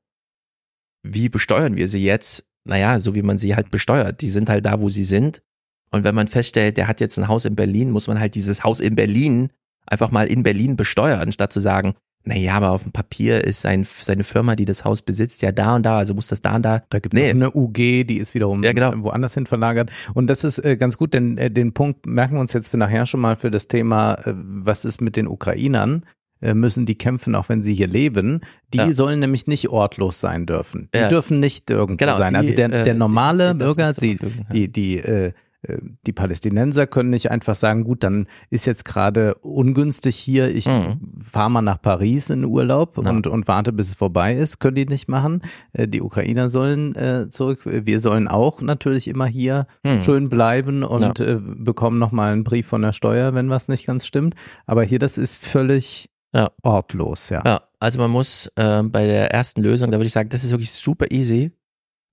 wie 1.03 1.29
besteuern 1.31 1.77
wir 1.77 1.89
sie 1.89 2.05
jetzt? 2.05 2.48
Naja, 2.69 3.01
so 3.01 3.15
wie 3.15 3.23
man 3.23 3.39
sie 3.39 3.57
halt 3.57 3.71
besteuert. 3.71 4.21
Die 4.21 4.31
sind 4.31 4.49
halt 4.49 4.65
da, 4.67 4.81
wo 4.81 4.89
sie 4.89 5.05
sind. 5.05 5.43
Und 5.91 6.05
wenn 6.05 6.15
man 6.15 6.29
feststellt, 6.29 6.77
der 6.77 6.87
hat 6.87 7.01
jetzt 7.01 7.19
ein 7.19 7.29
Haus 7.29 7.45
in 7.45 7.57
Berlin, 7.57 7.91
muss 7.91 8.07
man 8.09 8.21
halt 8.21 8.35
dieses 8.35 8.63
Haus 8.63 8.81
in 8.81 8.95
Berlin 8.95 9.49
einfach 9.87 10.11
mal 10.11 10.27
in 10.27 10.43
Berlin 10.43 10.77
besteuern, 10.77 11.33
statt 11.33 11.53
zu 11.53 11.61
sagen, 11.61 11.95
naja, 12.25 12.55
aber 12.57 12.73
auf 12.73 12.83
dem 12.83 12.93
Papier 12.93 13.43
ist 13.45 13.63
sein, 13.63 13.87
seine 14.03 14.23
Firma, 14.25 14.55
die 14.55 14.67
das 14.67 14.85
Haus 14.85 15.01
besitzt, 15.01 15.41
ja 15.41 15.51
da 15.51 15.77
und 15.77 15.85
da, 15.85 15.97
also 15.97 16.13
muss 16.13 16.27
das 16.27 16.43
da 16.43 16.57
und 16.57 16.63
da. 16.63 16.83
Da 16.91 16.99
gibt 16.99 17.15
es 17.15 17.21
Nee. 17.23 17.31
eine 17.31 17.51
UG, 17.55 18.05
die 18.05 18.19
ist 18.19 18.35
wiederum 18.35 18.63
Ja, 18.63 18.73
genau. 18.73 18.93
woanders 18.99 19.33
hin 19.33 19.47
verlagert. 19.47 19.91
Und 20.13 20.27
das 20.27 20.45
ist 20.45 20.59
äh, 20.59 20.77
ganz 20.77 20.99
gut, 20.99 21.15
denn 21.15 21.39
äh, 21.39 21.51
den 21.51 21.73
Punkt 21.73 22.05
merken 22.05 22.35
wir 22.35 22.41
uns 22.41 22.53
jetzt 22.53 22.69
für 22.69 22.77
nachher 22.77 23.07
schon 23.07 23.21
mal 23.21 23.37
für 23.37 23.51
das 23.51 23.67
Thema, 23.69 24.15
äh, 24.27 24.35
was 24.37 24.85
ist 24.85 25.01
mit 25.01 25.17
den 25.17 25.27
Ukrainern? 25.27 26.05
Äh, 26.41 26.55
müssen 26.55 26.87
die 26.87 26.97
kämpfen, 26.97 27.35
auch 27.35 27.49
wenn 27.49 27.63
sie 27.63 27.75
hier 27.75 27.89
leben. 27.89 28.41
Die 28.73 28.79
Ja. 28.79 28.93
sollen 28.93 29.19
nämlich 29.21 29.47
nicht 29.47 29.69
ortlos 29.69 30.21
sein 30.21 30.47
dürfen. 30.47 30.89
Die 30.95 30.99
Ja. 30.99 31.09
dürfen 31.09 31.41
nicht 31.41 31.69
irgendwo 31.71 31.97
Genau, 32.05 32.19
sein. 32.19 32.33
die, 32.35 32.39
Also 32.39 32.55
der, 32.55 32.73
äh, 32.73 32.85
der 32.85 32.95
normale 32.95 33.47
lassen 33.53 33.59
Bürger, 33.59 33.93
die, 33.93 34.13
ja. 34.21 34.29
die, 34.53 34.73
die, 34.73 34.99
äh, 34.99 35.33
äh, 35.63 35.79
die 36.07 36.13
Palästinenser 36.13 36.87
können 36.87 37.11
nicht 37.11 37.33
einfach 37.33 37.57
sagen, 37.57 37.83
gut, 37.83 38.05
dann 38.05 38.29
ist 38.49 38.65
jetzt 38.67 38.85
gerade 38.85 39.35
ungünstig 39.37 40.15
hier, 40.15 40.55
ich 40.55 40.67
Mhm. 40.67 41.01
fahre 41.21 41.51
mal 41.51 41.63
nach 41.63 41.83
Paris 41.83 42.31
in 42.31 42.45
Urlaub 42.45 42.97
Ja. 43.03 43.11
und, 43.11 43.27
und 43.27 43.49
warte, 43.49 43.73
bis 43.73 43.89
es 43.89 43.95
vorbei 43.97 44.37
ist. 44.37 44.61
Können 44.61 44.77
die 44.77 44.87
nicht 44.87 45.09
machen. 45.09 45.43
Äh, 45.73 45.89
Die 45.89 46.01
Ukrainer 46.01 46.49
sollen 46.49 46.95
äh, 46.95 47.29
zurück. 47.29 47.63
Wir 47.65 47.99
sollen 47.99 48.29
auch 48.29 48.61
natürlich 48.63 49.09
immer 49.09 49.27
hier 49.27 49.67
Mhm. 49.85 50.03
schön 50.05 50.29
bleiben 50.29 50.85
und 50.85 51.19
äh, 51.19 51.41
bekommen 51.43 51.99
nochmal 51.99 52.33
einen 52.33 52.45
Brief 52.45 52.69
von 52.69 52.83
der 52.83 52.93
Steuer, 52.93 53.35
wenn 53.35 53.51
was 53.51 53.67
nicht 53.67 53.87
ganz 53.87 54.07
stimmt. 54.07 54.37
Aber 54.67 54.85
hier, 54.85 55.01
das 55.01 55.19
ist 55.19 55.37
völlig 55.37 56.09
Ja. 56.35 56.51
ortlos, 56.63 57.31
ja. 57.31 57.43
Ja, 57.45 57.63
also 57.81 57.99
man 57.99 58.11
muss 58.11 58.51
äh, 58.57 58.83
bei 58.83 59.07
der 59.07 59.31
ersten 59.33 59.63
Lösung, 59.63 59.91
da 59.91 59.99
würde 59.99 60.07
ich 60.07 60.13
sagen, 60.13 60.29
das 60.29 60.45
ist 60.45 60.51
wirklich 60.51 60.73
super 60.73 61.07
easy. 61.11 61.53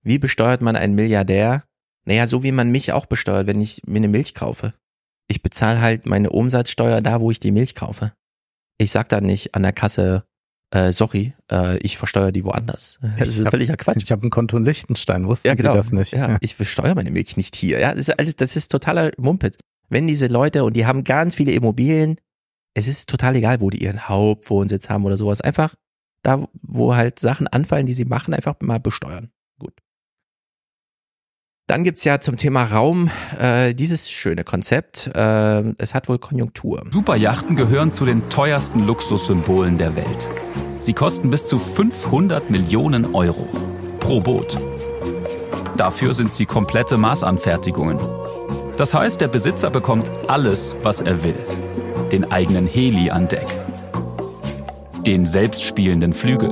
Wie 0.02 0.18
besteuert 0.18 0.62
man 0.62 0.74
einen 0.76 0.94
Milliardär? 0.94 1.64
Naja, 2.06 2.26
so 2.26 2.42
wie 2.42 2.52
man 2.52 2.70
mich 2.70 2.92
auch 2.92 3.06
besteuert, 3.06 3.46
wenn 3.46 3.60
ich 3.60 3.82
mir 3.86 3.96
eine 3.98 4.08
Milch 4.08 4.34
kaufe. 4.34 4.72
Ich 5.28 5.42
bezahle 5.42 5.80
halt 5.80 6.06
meine 6.06 6.30
Umsatzsteuer 6.30 7.00
da, 7.02 7.20
wo 7.20 7.30
ich 7.30 7.40
die 7.40 7.50
Milch 7.50 7.74
kaufe. 7.74 8.12
Ich 8.78 8.92
sag 8.92 9.08
dann 9.08 9.24
nicht 9.24 9.54
an 9.56 9.62
der 9.62 9.72
Kasse, 9.72 10.24
äh, 10.72 10.92
sorry, 10.92 11.34
äh, 11.50 11.76
ich 11.78 11.98
versteuere 11.98 12.30
die 12.32 12.44
woanders. 12.44 13.00
Das 13.18 13.28
ist 13.28 13.38
Ich 13.40 13.44
hab- 13.44 13.50
völliger 13.50 13.76
Quatsch. 13.76 14.02
Ich 14.04 14.12
habe 14.12 14.26
ein 14.26 14.30
Konto 14.30 14.56
in 14.56 14.64
Liechtenstein, 14.64 15.26
wussten 15.26 15.54
Sie 15.56 15.62
das 15.62 15.92
nicht? 15.92 16.12
genau. 16.12 16.28
Ja, 16.28 16.38
ich 16.40 16.56
besteuere 16.56 16.94
meine 16.94 17.10
Milch 17.10 17.36
nicht 17.36 17.56
hier. 17.56 17.80
Ja, 17.80 17.90
das 17.90 18.08
ist 18.08 18.18
alles, 18.18 18.36
das 18.36 18.54
ist 18.56 18.68
totaler 18.70 19.10
Mumpitz. 19.18 19.58
Wenn 19.88 20.06
diese 20.06 20.28
Leute 20.28 20.62
und 20.64 20.74
die 20.76 20.86
haben 20.86 21.04
ganz 21.04 21.34
viele 21.34 21.52
Immobilien, 21.52 22.16
es 22.76 22.88
ist 22.88 23.08
total 23.08 23.36
egal, 23.36 23.62
wo 23.62 23.70
die 23.70 23.82
ihren 23.82 24.06
Hauptwohnsitz 24.06 24.90
haben 24.90 25.06
oder 25.06 25.16
sowas. 25.16 25.40
Einfach 25.40 25.74
da, 26.22 26.46
wo 26.60 26.94
halt 26.94 27.18
Sachen 27.18 27.46
anfallen, 27.46 27.86
die 27.86 27.94
sie 27.94 28.04
machen, 28.04 28.34
einfach 28.34 28.54
mal 28.60 28.78
besteuern. 28.78 29.30
Gut. 29.58 29.72
Dann 31.68 31.84
gibt's 31.84 32.04
ja 32.04 32.20
zum 32.20 32.36
Thema 32.36 32.64
Raum 32.64 33.10
äh, 33.38 33.74
dieses 33.74 34.10
schöne 34.10 34.44
Konzept. 34.44 35.10
Äh, 35.14 35.72
es 35.78 35.94
hat 35.94 36.10
wohl 36.10 36.18
Konjunktur. 36.18 36.84
Superjachten 36.90 37.56
gehören 37.56 37.92
zu 37.92 38.04
den 38.04 38.28
teuersten 38.28 38.86
Luxussymbolen 38.86 39.78
der 39.78 39.96
Welt. 39.96 40.28
Sie 40.78 40.92
kosten 40.92 41.30
bis 41.30 41.46
zu 41.46 41.58
500 41.58 42.50
Millionen 42.50 43.14
Euro 43.14 43.48
pro 44.00 44.20
Boot. 44.20 44.58
Dafür 45.78 46.12
sind 46.12 46.34
sie 46.34 46.44
komplette 46.44 46.98
Maßanfertigungen. 46.98 47.98
Das 48.76 48.92
heißt, 48.92 49.22
der 49.22 49.28
Besitzer 49.28 49.70
bekommt 49.70 50.10
alles, 50.28 50.76
was 50.82 51.00
er 51.00 51.22
will. 51.22 51.38
Den 52.12 52.30
eigenen 52.30 52.66
Heli 52.66 53.10
an 53.10 53.28
Deck. 53.28 53.46
Den 55.06 55.26
selbstspielenden 55.26 56.12
Flügel. 56.12 56.50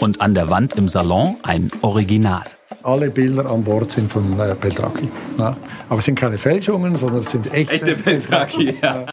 Und 0.00 0.20
an 0.20 0.34
der 0.34 0.50
Wand 0.50 0.74
im 0.74 0.88
Salon 0.88 1.36
ein 1.42 1.70
Original. 1.82 2.44
Alle 2.82 3.10
Bilder 3.10 3.50
an 3.50 3.64
Bord 3.64 3.90
sind 3.90 4.10
von 4.10 4.38
äh, 4.38 4.54
Beltraki. 4.58 5.08
Ja. 5.38 5.56
Aber 5.88 5.98
es 5.98 6.04
sind 6.04 6.18
keine 6.18 6.38
Fälschungen, 6.38 6.96
sondern 6.96 7.20
es 7.20 7.30
sind 7.30 7.52
echte, 7.52 7.74
Echte 7.74 7.96
Beltraki, 7.96 8.70
ja. 8.80 9.06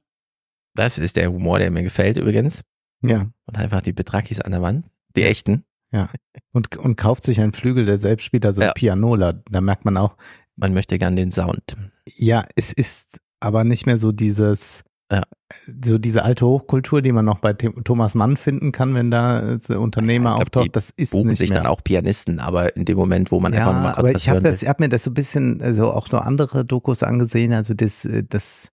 Das 0.76 0.98
ist 0.98 1.16
der 1.16 1.32
Humor, 1.32 1.60
der 1.60 1.72
mir 1.72 1.84
gefällt 1.84 2.18
übrigens. 2.18 2.62
Ja. 3.02 3.28
Und 3.46 3.58
einfach 3.58 3.82
die 3.82 3.94
Betrakis 3.94 4.40
an 4.42 4.52
der 4.52 4.62
Wand. 4.62 4.86
Die 5.16 5.24
echten. 5.24 5.64
Ja. 5.92 6.10
Und, 6.52 6.76
und 6.78 6.98
kauft 6.98 7.24
sich 7.24 7.40
einen 7.42 7.54
Flügel, 7.54 7.86
der 7.86 7.98
selbst 7.98 8.24
spielt, 8.26 8.46
also 8.46 8.62
Ja. 8.62 8.74
Pianola. 8.74 9.34
Da 9.50 9.62
merkt 9.62 9.86
man 9.86 9.98
auch, 9.98 10.16
Man 10.57 10.73
möchte 10.73 10.98
gern 10.98 11.15
den 11.15 11.32
Sound. 11.32 11.76
ja, 12.18 12.45
es 12.56 12.72
ist 12.73 13.18
aber 13.40 13.64
nicht 13.64 13.86
mehr 13.86 13.98
so 13.98 14.11
dieses, 14.11 14.84
Ja. 15.11 15.23
so 15.84 15.98
diese 15.98 16.23
alte 16.23 16.45
Hochkultur, 16.45 17.02
die 17.02 17.11
man 17.11 17.26
noch 17.26 17.40
bei 17.40 17.53
Thomas 17.53 18.15
Mann 18.15 18.38
finden 18.38 18.72
kann, 18.72 18.95
wenn 18.95 19.11
da 19.11 19.56
äh, 19.56 19.73
Unternehmer 19.76 20.32
Ich 20.32 20.36
glaub, 20.36 20.41
auftaucht. 20.64 20.76
Das 20.76 20.91
ist 20.95 21.11
Buchen 21.11 21.27
nicht 21.30 21.40
sich 21.40 21.49
mehr. 21.49 21.60
dann 21.60 21.68
auch 21.68 21.84
Pianisten, 21.84 22.40
aber 22.40 22.76
in 22.76 22.86
dem 22.86 22.98
Moment, 22.98 23.32
wo 23.32 23.40
man 23.40 23.53
einfach 23.53 23.73
nur 23.73 23.82
mal 23.82 23.88
Ja, 23.90 23.94
kurz 23.95 23.99
aber 23.99 24.14
was 24.15 24.22
ich 24.22 24.30
habe 24.30 24.36
hören 24.38 24.44
das, 24.45 24.61
ich 24.64 24.68
habe 24.69 24.84
mir 24.84 24.90
das 24.90 25.03
so 25.03 25.11
ein 25.11 25.14
bisschen, 25.14 25.61
also 25.61 25.91
auch 25.91 26.07
so 26.07 26.18
andere 26.18 26.64
Dokus 26.65 27.03
angesehen, 27.03 27.53
also 27.53 27.73
das, 27.73 28.06
äh, 28.06 28.23
das 28.27 28.69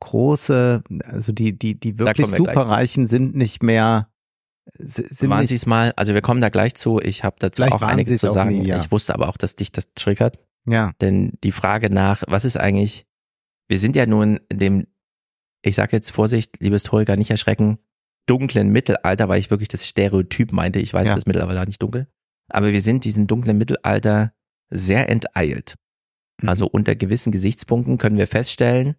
große, 0.00 0.82
also 1.04 1.32
die, 1.32 1.58
die, 1.58 1.78
die 1.78 1.98
wirklich 1.98 2.30
wir. 2.30 2.36
Superreichen 2.36 3.06
sind 3.06 3.34
nicht 3.34 3.62
mehr, 3.62 4.08
sind 4.74 5.30
waren 5.30 5.46
Sie 5.46 5.54
es 5.54 5.66
mal, 5.66 5.92
also 5.96 6.14
wir 6.14 6.20
kommen 6.20 6.40
da 6.40 6.48
gleich 6.50 6.74
zu, 6.74 7.00
ich 7.00 7.24
habe 7.24 7.36
dazu 7.38 7.62
auch 7.62 7.82
einiges 7.82 8.20
zu 8.20 8.30
sagen. 8.30 8.50
nie, 8.50 8.66
ja. 8.66 8.78
Ich 8.78 8.90
wusste 8.92 9.14
aber 9.14 9.28
auch, 9.28 9.36
dass 9.36 9.56
dich 9.56 9.72
das 9.72 9.92
triggert, 9.94 10.38
ja, 10.70 10.92
denn 11.00 11.32
die 11.44 11.52
Frage 11.52 11.90
nach, 11.90 12.22
was 12.26 12.44
ist 12.44 12.56
eigentlich, 12.56 13.06
wir 13.68 13.78
sind 13.78 13.96
ja 13.96 14.06
nun 14.06 14.40
in 14.48 14.58
dem, 14.58 14.86
ich 15.62 15.74
sage 15.76 15.96
jetzt 15.96 16.10
Vorsicht, 16.10 16.60
liebes 16.60 16.82
Historiker, 16.82 17.16
nicht 17.16 17.30
erschrecken, 17.30 17.78
dunklen 18.26 18.70
Mittelalter, 18.70 19.28
weil 19.28 19.40
ich 19.40 19.50
wirklich 19.50 19.68
das 19.68 19.86
Stereotyp 19.86 20.52
meinte, 20.52 20.78
ich 20.78 20.92
weiß, 20.92 21.06
Ja. 21.08 21.14
das 21.14 21.26
Mittelalter 21.26 21.54
war 21.54 21.66
nicht 21.66 21.82
dunkel, 21.82 22.08
aber 22.48 22.72
wir 22.72 22.82
sind 22.82 23.04
diesem 23.04 23.26
dunklen 23.26 23.58
Mittelalter 23.58 24.32
sehr 24.70 25.08
enteilt. 25.08 25.76
Mhm. 26.42 26.48
Also 26.48 26.66
unter 26.66 26.94
gewissen 26.94 27.32
Gesichtspunkten 27.32 27.98
können 27.98 28.18
wir 28.18 28.26
feststellen, 28.28 28.96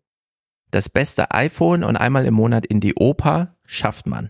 das 0.72 0.90
beste 0.90 1.32
iPhone 1.32 1.84
und 1.84 1.96
einmal 1.98 2.26
im 2.26 2.34
Monat 2.36 2.66
in 2.66 2.80
die 2.80 2.96
Oper 2.96 3.58
schafft 3.66 4.06
man. 4.08 4.30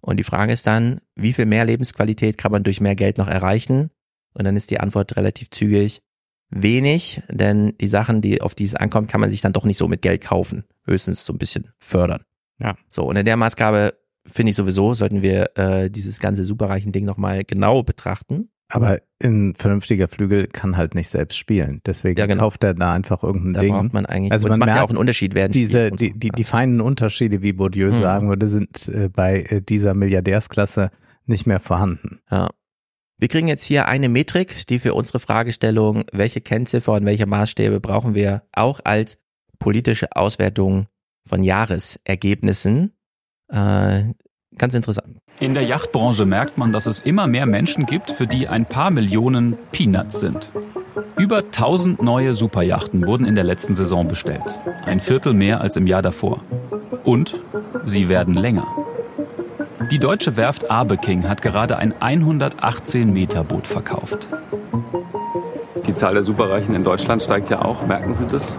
Und 0.00 0.18
die 0.18 0.24
Frage 0.24 0.52
ist 0.52 0.66
dann, 0.66 1.00
wie 1.14 1.32
viel 1.32 1.46
mehr 1.46 1.64
Lebensqualität 1.64 2.36
kann 2.36 2.52
man 2.52 2.62
durch 2.62 2.80
mehr 2.80 2.94
Geld 2.96 3.18
noch 3.18 3.28
erreichen? 3.28 3.90
Und 4.34 4.44
dann 4.44 4.56
ist 4.56 4.70
die 4.70 4.80
Antwort 4.80 5.16
relativ 5.16 5.50
zügig. 5.50 6.02
Wenig, 6.50 7.22
denn 7.30 7.72
die 7.80 7.88
Sachen, 7.88 8.20
die 8.20 8.40
auf 8.40 8.54
die 8.54 8.64
es 8.64 8.74
ankommt, 8.74 9.08
kann 9.10 9.20
man 9.20 9.30
sich 9.30 9.40
dann 9.40 9.52
doch 9.52 9.64
nicht 9.64 9.78
so 9.78 9.88
mit 9.88 10.02
Geld 10.02 10.22
kaufen. 10.22 10.64
Höchstens 10.86 11.24
so 11.24 11.32
ein 11.32 11.38
bisschen 11.38 11.70
fördern. 11.78 12.22
Ja. 12.60 12.74
So, 12.88 13.04
und 13.04 13.16
in 13.16 13.24
der 13.24 13.36
Maßgabe 13.36 13.94
finde 14.26 14.50
ich 14.50 14.56
sowieso, 14.56 14.94
sollten 14.94 15.22
wir 15.22 15.50
äh, 15.56 15.90
dieses 15.90 16.20
ganze 16.20 16.44
superreichen 16.44 16.92
Ding 16.92 17.04
nochmal 17.04 17.44
genau 17.44 17.82
betrachten. 17.82 18.48
aber 18.68 18.98
ein 19.22 19.54
vernünftiger 19.56 20.08
Flügel 20.08 20.46
kann 20.46 20.76
halt 20.76 20.94
nicht 20.94 21.08
selbst 21.08 21.36
spielen. 21.36 21.80
Deswegen 21.86 22.18
Ja, 22.18 22.26
genau. 22.26 22.44
kauft 22.44 22.62
er 22.64 22.74
da 22.74 22.92
einfach 22.92 23.22
irgendein 23.22 23.52
Da 23.54 23.60
Ding. 23.60 23.72
braucht 23.74 23.92
man 23.92 24.06
eigentlich, 24.06 24.32
Also 24.32 24.48
man 24.48 24.58
macht 24.58 24.68
ja 24.68 24.74
merkt 24.74 24.86
auch 24.86 24.90
einen 24.90 24.98
Unterschied, 24.98 25.34
wer 25.34 25.46
ein 25.46 25.52
diese, 25.52 25.90
die, 25.90 26.12
die, 26.18 26.30
die 26.30 26.44
feinen 26.44 26.80
Unterschiede, 26.80 27.42
wie 27.42 27.52
Bourdieu 27.52 27.90
Mhm. 27.92 28.00
sagen 28.00 28.28
würde, 28.28 28.48
sind 28.48 28.88
äh, 28.88 29.08
bei 29.08 29.42
äh, 29.42 29.60
dieser 29.62 29.94
Milliardärsklasse 29.94 30.90
nicht 31.26 31.46
mehr 31.46 31.60
vorhanden. 31.60 32.20
Ja. 32.30 32.48
Wir 33.16 33.28
kriegen 33.28 33.48
jetzt 33.48 33.64
hier 33.64 33.86
eine 33.86 34.08
Metrik, 34.08 34.66
die 34.66 34.78
für 34.78 34.94
unsere 34.94 35.20
Fragestellung, 35.20 36.04
welche 36.12 36.40
Kennziffer 36.40 36.92
und 36.92 37.04
welche 37.04 37.26
Maßstäbe 37.26 37.80
brauchen 37.80 38.14
wir 38.14 38.42
auch 38.52 38.80
als 38.84 39.18
politische 39.58 40.14
Auswertung 40.16 40.88
von 41.26 41.42
Jahresergebnissen. 41.42 42.92
Äh, 43.48 44.02
ganz 44.58 44.74
interessant. 44.74 45.18
In 45.40 45.54
der 45.54 45.62
Yachtbranche 45.62 46.26
merkt 46.26 46.58
man, 46.58 46.72
dass 46.72 46.86
es 46.86 47.00
immer 47.00 47.26
mehr 47.26 47.46
Menschen 47.46 47.86
gibt, 47.86 48.10
für 48.10 48.26
die 48.26 48.48
ein 48.48 48.66
paar 48.66 48.90
Millionen 48.90 49.56
Peanuts 49.72 50.20
sind. 50.20 50.50
Über 51.16 51.38
1000 51.38 52.02
neue 52.02 52.34
Superjachten 52.34 53.06
wurden 53.06 53.26
in 53.26 53.36
der 53.36 53.44
letzten 53.44 53.74
Saison 53.74 54.08
bestellt. 54.08 54.58
Ein 54.84 55.00
Viertel 55.00 55.34
mehr 55.34 55.60
als 55.60 55.76
im 55.76 55.86
Jahr 55.86 56.02
davor. 56.02 56.42
Und 57.04 57.34
sie 57.84 58.08
werden 58.08 58.34
länger. 58.34 58.66
Die 59.90 59.98
deutsche 59.98 60.36
Werft 60.36 60.70
Abeking 60.70 61.28
hat 61.28 61.42
gerade 61.42 61.76
ein 61.76 61.94
118 62.00 63.12
Meter 63.12 63.44
Boot 63.44 63.66
verkauft. 63.66 64.26
Die 65.86 65.94
Zahl 65.94 66.14
der 66.14 66.22
Superreichen 66.22 66.74
in 66.74 66.84
Deutschland 66.84 67.22
steigt 67.22 67.50
ja 67.50 67.62
auch. 67.62 67.86
Merken 67.86 68.14
Sie 68.14 68.26
das? 68.26 68.56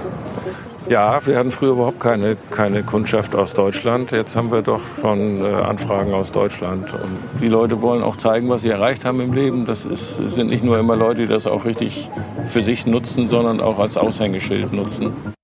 Ja, 0.87 1.25
wir 1.25 1.37
hatten 1.37 1.49
früher 1.49 1.71
überhaupt 1.71 1.99
keine, 1.99 2.37
keine 2.51 2.83
Kundschaft 2.83 3.35
aus 3.35 3.53
Deutschland. 3.53 4.11
Jetzt 4.11 4.35
haben 4.35 4.51
wir 4.51 4.61
doch 4.61 4.81
schon 5.01 5.43
äh, 5.43 5.47
Anfragen 5.47 6.13
aus 6.13 6.31
Deutschland. 6.31 6.93
Und 6.93 7.41
die 7.41 7.47
Leute 7.47 7.81
wollen 7.81 8.03
auch 8.03 8.17
zeigen, 8.17 8.49
was 8.49 8.61
sie 8.61 8.69
erreicht 8.69 9.03
haben 9.03 9.19
im 9.19 9.33
Leben. 9.33 9.65
Das 9.65 9.85
ist, 9.85 10.19
es 10.19 10.35
sind 10.35 10.47
nicht 10.51 10.63
nur 10.63 10.77
immer 10.77 10.95
Leute, 10.95 11.21
die 11.21 11.27
das 11.27 11.47
auch 11.47 11.65
richtig 11.65 12.11
für 12.45 12.61
sich 12.61 12.85
nutzen, 12.85 13.27
sondern 13.27 13.61
auch 13.61 13.79
als 13.79 13.97
Aushängeschild 13.97 14.73
nutzen. 14.73 15.34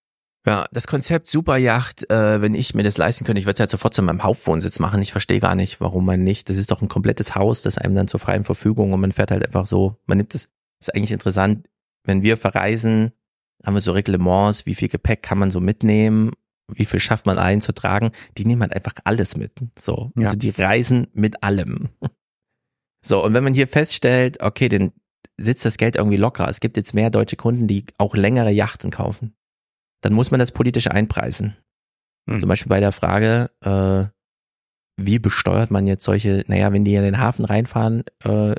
Ja, 0.46 0.66
das 0.72 0.88
Konzept 0.88 1.28
Superjacht, 1.28 2.10
äh, 2.10 2.42
wenn 2.42 2.56
ich 2.56 2.74
mir 2.74 2.82
das 2.84 2.98
leisten 2.98 3.26
könnte, 3.26 3.40
ich 3.40 3.46
würde 3.46 3.56
es 3.56 3.60
halt 3.60 3.70
sofort 3.70 3.94
zu 3.94 4.02
meinem 4.02 4.24
Hauptwohnsitz 4.24 4.80
machen. 4.80 5.02
Ich 5.02 5.12
verstehe 5.12 5.40
gar 5.40 5.54
nicht, 5.54 5.80
warum 5.82 6.06
man 6.06 6.24
nicht. 6.24 6.50
Das 6.50 6.58
ist 6.58 6.72
doch 6.72 6.82
ein 6.82 6.88
komplettes 6.88 7.36
Haus, 7.36 7.62
das 7.62 7.78
einem 7.78 7.94
dann 7.94 8.08
zur 8.08 8.20
freien 8.20 8.44
Verfügung 8.44 8.92
und 8.94 9.02
man 9.02 9.12
fährt 9.12 9.30
halt 9.30 9.46
einfach 9.46 9.68
so. 9.68 9.98
Man 10.08 10.18
nimmt 10.18 10.34
es, 10.34 10.50
ist 10.80 10.96
eigentlich 10.96 11.12
interessant, 11.12 11.68
wenn 12.06 12.24
wir 12.24 12.38
verreisen, 12.38 13.12
haben 13.64 13.76
wir 13.76 13.82
so 13.82 13.92
Reglements, 13.92 14.66
wie 14.66 14.74
viel 14.74 14.88
Gepäck 14.88 15.22
kann 15.22 15.38
man 15.38 15.52
so 15.52 15.60
mitnehmen, 15.60 16.32
wie 16.74 16.86
viel 16.86 17.00
schafft 17.00 17.28
man 17.28 17.38
einzutragen. 17.38 18.10
Die 18.40 18.46
nehmen 18.46 18.64
halt 18.64 18.74
einfach 18.74 18.94
alles 19.04 19.38
mit. 19.38 19.52
So, 19.78 20.12
Ja. 20.16 20.30
also 20.30 20.40
die 20.40 20.50
reisen 20.50 21.08
mit 21.14 21.44
allem. 21.44 21.90
So, 23.04 23.24
und 23.26 23.34
wenn 23.34 23.44
man 23.44 23.56
hier 23.56 23.68
feststellt, 23.68 24.42
okay, 24.42 24.70
dann 24.70 24.92
sitzt 25.36 25.66
das 25.66 25.78
Geld 25.78 25.96
irgendwie 25.96 26.18
locker. 26.18 26.48
Es 26.48 26.60
gibt 26.60 26.78
jetzt 26.78 26.94
mehr 26.94 27.10
deutsche 27.10 27.36
Kunden, 27.36 27.68
die 27.68 27.84
auch 27.98 28.16
längere 28.16 28.52
Yachten 28.52 28.92
kaufen. 28.92 29.34
Dann 30.02 30.14
muss 30.14 30.32
man 30.32 30.40
das 30.40 30.52
politisch 30.52 30.90
einpreisen. 30.90 31.56
Hm. 32.30 32.40
Zum 32.40 32.50
Beispiel 32.50 32.70
bei 32.70 32.80
der 32.80 32.92
Frage, 32.92 33.50
äh, 33.64 34.06
wie 34.98 35.20
besteuert 35.20 35.72
man 35.72 35.88
jetzt 35.88 36.04
solche, 36.04 36.44
naja, 36.48 36.72
wenn 36.74 36.86
die 36.86 36.96
in 36.96 37.04
den 37.04 37.20
Hafen 37.20 37.46
reinfahren, 37.46 38.04
äh, 38.24 38.56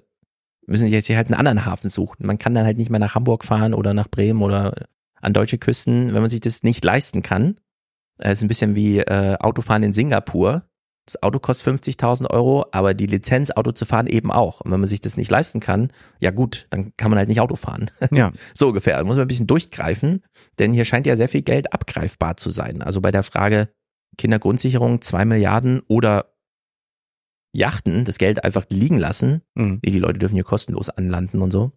müssen 0.66 0.86
sie 0.86 0.94
jetzt 0.94 1.06
hier 1.06 1.16
halt 1.16 1.28
einen 1.28 1.38
anderen 1.38 1.66
Hafen 1.66 1.90
suchen. 1.90 2.26
Man 2.26 2.38
kann 2.38 2.54
dann 2.54 2.64
halt 2.64 2.78
nicht 2.78 2.90
mehr 2.90 3.00
nach 3.00 3.14
Hamburg 3.14 3.44
fahren 3.44 3.74
oder 3.74 3.94
nach 3.94 4.08
Bremen 4.08 4.42
oder 4.42 4.74
an 5.20 5.32
deutsche 5.32 5.58
Küsten, 5.58 6.14
wenn 6.14 6.20
man 6.20 6.30
sich 6.30 6.40
das 6.40 6.62
nicht 6.62 6.84
leisten 6.84 7.22
kann. 7.22 7.58
Es 8.18 8.38
ist 8.38 8.44
ein 8.44 8.48
bisschen 8.48 8.74
wie 8.74 8.98
äh, 8.98 9.36
Autofahren 9.38 9.82
in 9.82 9.92
Singapur. 9.92 10.64
Das 11.06 11.20
Auto 11.22 11.40
kostet 11.40 11.82
50.000 11.82 12.30
Euro, 12.30 12.66
aber 12.70 12.94
die 12.94 13.06
Lizenz, 13.06 13.50
Auto 13.50 13.72
zu 13.72 13.84
fahren, 13.84 14.06
eben 14.06 14.30
auch. 14.30 14.60
Und 14.60 14.70
wenn 14.70 14.78
man 14.78 14.88
sich 14.88 15.00
das 15.00 15.16
nicht 15.16 15.30
leisten 15.30 15.58
kann, 15.58 15.90
ja 16.20 16.30
gut, 16.30 16.68
dann 16.70 16.92
kann 16.96 17.10
man 17.10 17.18
halt 17.18 17.28
nicht 17.28 17.40
Auto 17.40 17.56
fahren. 17.56 17.90
Ja. 18.12 18.30
so 18.54 18.68
ungefähr. 18.68 18.98
Da 18.98 19.04
muss 19.04 19.16
man 19.16 19.24
ein 19.24 19.28
bisschen 19.28 19.46
durchgreifen, 19.46 20.22
denn 20.58 20.72
hier 20.72 20.84
scheint 20.84 21.06
ja 21.06 21.16
sehr 21.16 21.28
viel 21.28 21.42
Geld 21.42 21.72
abgreifbar 21.72 22.36
zu 22.36 22.50
sein. 22.50 22.82
Also 22.82 23.00
bei 23.00 23.10
der 23.10 23.22
Frage 23.24 23.68
Kindergrundsicherung, 24.18 25.00
zwei 25.00 25.24
Milliarden 25.24 25.80
oder 25.88 26.32
Yachten, 27.54 28.04
das 28.04 28.18
Geld 28.18 28.44
einfach 28.44 28.66
liegen 28.68 28.98
lassen. 28.98 29.42
Mhm. 29.54 29.80
Die 29.84 29.98
Leute 29.98 30.18
dürfen 30.18 30.34
hier 30.34 30.44
kostenlos 30.44 30.88
anlanden 30.88 31.42
und 31.42 31.50
so. 31.50 31.72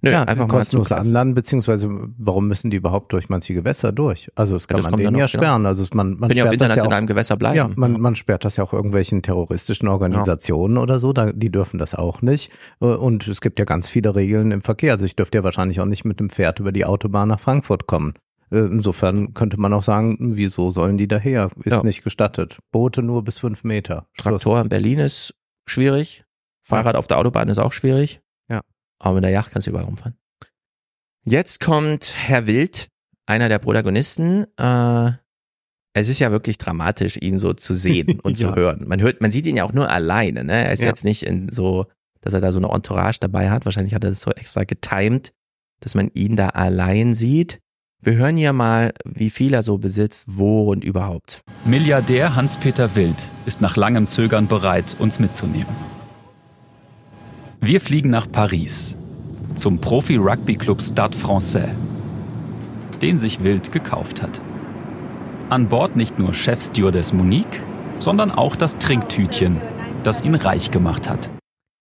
Nö, 0.00 0.12
ja, 0.12 0.22
einfach 0.22 0.46
kostenlos 0.46 0.92
anladen, 0.92 1.34
beziehungsweise 1.34 1.88
warum 2.18 2.46
müssen 2.46 2.70
die 2.70 2.76
überhaupt 2.76 3.12
durch 3.12 3.28
manche 3.28 3.52
Gewässer 3.52 3.90
durch? 3.90 4.30
Also 4.36 4.54
das 4.54 4.68
kann 4.68 4.76
Das 4.76 4.84
man 4.90 5.00
ja 5.00 5.06
denen 5.10 5.14
noch, 5.14 5.18
ja 5.20 5.26
genau. 5.26 5.42
sperren. 5.42 5.66
Also 5.66 5.84
man, 5.92 6.10
man 6.10 6.28
Können 6.28 6.38
ja 6.38 6.44
auf 6.44 6.48
sperrt 6.54 6.60
das 6.60 6.68
ja 6.68 6.74
internationalem 6.74 7.04
auch, 7.04 7.08
Gewässer 7.08 7.36
bleiben. 7.36 7.56
ja, 7.56 7.68
man, 7.74 8.00
man 8.00 8.14
sperrt 8.14 8.44
das 8.44 8.56
ja 8.56 8.62
auch 8.64 8.72
irgendwelchen 8.72 9.22
terroristischen 9.22 9.88
Organisationen 9.88 10.78
oder 10.78 11.00
so, 11.00 11.12
da, 11.12 11.32
die 11.32 11.50
dürfen 11.50 11.78
das 11.78 11.96
auch 11.96 12.22
nicht. 12.22 12.50
Äh, 12.80 12.86
Und 12.86 13.26
es 13.26 13.40
gibt 13.40 13.58
ja 13.58 13.64
ganz 13.64 13.88
viele 13.88 14.14
Regeln 14.14 14.52
im 14.52 14.62
Verkehr. 14.62 14.92
Also 14.92 15.04
ich 15.04 15.16
dürfte 15.16 15.38
ja 15.38 15.44
wahrscheinlich 15.44 15.80
auch 15.80 15.84
nicht 15.86 16.04
mit 16.04 16.20
dem 16.20 16.30
Pferd 16.30 16.60
über 16.60 16.70
die 16.70 16.84
Autobahn 16.84 17.26
nach 17.28 17.40
Frankfurt 17.40 17.88
kommen. 17.88 18.14
Äh, 18.52 18.58
Insofern 18.58 19.34
könnte 19.34 19.58
man 19.60 19.72
auch 19.72 19.82
sagen, 19.82 20.16
wieso 20.20 20.70
sollen 20.70 20.96
die 20.96 21.08
daher? 21.08 21.50
Ist 21.64 21.72
Ja. 21.72 21.82
nicht 21.82 22.04
gestattet. 22.04 22.58
Boote 22.70 23.02
nur 23.02 23.24
bis 23.24 23.38
fünf 23.38 23.64
Meter. 23.64 24.06
Schluss. 24.12 24.42
Traktor 24.42 24.60
in 24.60 24.68
Berlin 24.68 25.00
ist 25.00 25.34
schwierig. 25.66 26.24
Fahrrad 26.60 26.94
auf 26.94 27.08
der 27.08 27.18
Autobahn 27.18 27.48
ist 27.48 27.58
auch 27.58 27.72
schwierig. 27.72 28.20
Aber 28.98 29.14
mit 29.16 29.24
der 29.24 29.30
Yacht 29.30 29.50
kannst 29.52 29.66
du 29.66 29.70
überall 29.70 29.84
rumfahren. 29.86 30.16
Jetzt 31.24 31.60
kommt 31.60 32.14
Herr 32.16 32.46
Wild, 32.46 32.88
einer 33.26 33.48
der 33.48 33.58
Protagonisten. 33.58 34.46
Äh, 34.56 35.12
es 35.94 36.08
ist 36.08 36.18
ja 36.20 36.30
wirklich 36.30 36.58
dramatisch, 36.58 37.16
ihn 37.20 37.38
so 37.38 37.52
zu 37.52 37.74
sehen 37.74 38.20
und 38.22 38.38
Ja. 38.38 38.50
zu 38.50 38.56
hören. 38.56 38.84
Man 38.86 39.00
hört, 39.00 39.20
man 39.20 39.30
sieht 39.30 39.46
ihn 39.46 39.56
ja 39.56 39.64
auch 39.64 39.72
nur 39.72 39.90
alleine. 39.90 40.44
Ne? 40.44 40.64
Er 40.64 40.72
ist 40.72 40.82
Ja. 40.82 40.88
jetzt 40.88 41.04
nicht 41.04 41.24
in 41.24 41.50
so, 41.52 41.86
dass 42.20 42.32
er 42.32 42.40
da 42.40 42.52
so 42.52 42.58
eine 42.58 42.68
Entourage 42.68 43.18
dabei 43.20 43.50
hat. 43.50 43.64
Wahrscheinlich 43.64 43.94
hat 43.94 44.04
er 44.04 44.10
das 44.10 44.20
so 44.22 44.30
extra 44.30 44.64
getimed, 44.64 45.32
dass 45.80 45.94
man 45.94 46.10
ihn 46.14 46.36
da 46.36 46.48
allein 46.50 47.14
sieht. 47.14 47.60
Wir 48.00 48.14
hören 48.14 48.36
hier 48.36 48.52
mal, 48.52 48.92
wie 49.04 49.28
viel 49.30 49.52
er 49.54 49.64
so 49.64 49.76
besitzt, 49.78 50.24
wo 50.28 50.70
und 50.70 50.84
überhaupt. 50.84 51.42
Milliardär 51.64 52.36
Hans-Peter 52.36 52.94
Wild 52.94 53.24
ist 53.44 53.60
nach 53.60 53.76
langem 53.76 54.06
Zögern 54.06 54.46
bereit, 54.46 54.94
uns 55.00 55.18
mitzunehmen. 55.18 55.66
Wir 57.60 57.80
fliegen 57.80 58.10
nach 58.10 58.30
Paris 58.30 58.96
zum 59.54 59.80
Profi-Rugby-Club 59.80 60.80
Stade 60.80 61.16
Français, 61.16 61.70
den 63.02 63.18
sich 63.18 63.42
Wild 63.42 63.72
gekauft 63.72 64.22
hat. 64.22 64.40
An 65.50 65.68
Bord 65.68 65.96
nicht 65.96 66.18
nur 66.18 66.34
Chefstewardess 66.34 67.12
Monique, 67.12 67.62
sondern 67.98 68.30
auch 68.30 68.54
das 68.54 68.78
Trinktütchen, 68.78 69.60
das 70.04 70.22
ihn 70.22 70.34
reich 70.36 70.70
gemacht 70.70 71.08
hat. 71.08 71.30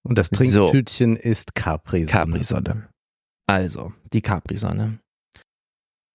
Und 0.04 0.18
das 0.18 0.28
So. 0.28 0.70
Trinktütchen 0.70 1.16
ist 1.16 1.54
Capri. 1.54 2.06
Capri-Sonne. 2.06 2.88
Also, 3.46 3.94
die 4.14 4.22
Capri-Sonne. 4.22 5.00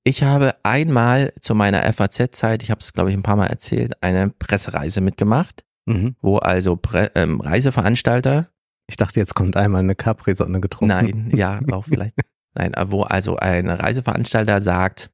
Ich 0.05 0.25
habe 0.25 0.57
einmal 0.65 1.33
zu 1.41 1.55
meiner 1.55 1.83
FAZ-Zeit, 1.93 2.63
ich 2.65 2.71
habe 2.73 2.81
es 2.81 2.93
glaube 2.93 3.11
ich 3.11 3.17
ein 3.17 3.23
paar 3.23 3.37
Mal 3.37 3.47
erzählt, 3.47 3.93
eine 4.03 4.31
Pressereise 4.31 5.01
mitgemacht, 5.01 5.63
Mhm. 5.87 6.15
wo 6.21 6.39
also 6.39 6.77
Pre 6.77 7.11
ähm, 7.17 7.41
Reiseveranstalter 7.41 8.49
Ich 8.89 8.97
dachte, 8.97 9.21
jetzt 9.21 9.35
kommt 9.35 9.57
einmal 9.57 9.81
eine 9.81 9.95
Capri-Sonne 9.95 10.61
getrunken. 10.61 10.89
Nein, 10.89 11.33
ja, 11.35 11.61
auch 11.71 11.85
vielleicht. 11.85 12.15
Nein, 12.55 12.73
wo 12.87 13.03
also 13.03 13.37
ein 13.37 13.71
Reiseveranstalter 13.71 14.61
sagt, 14.61 15.11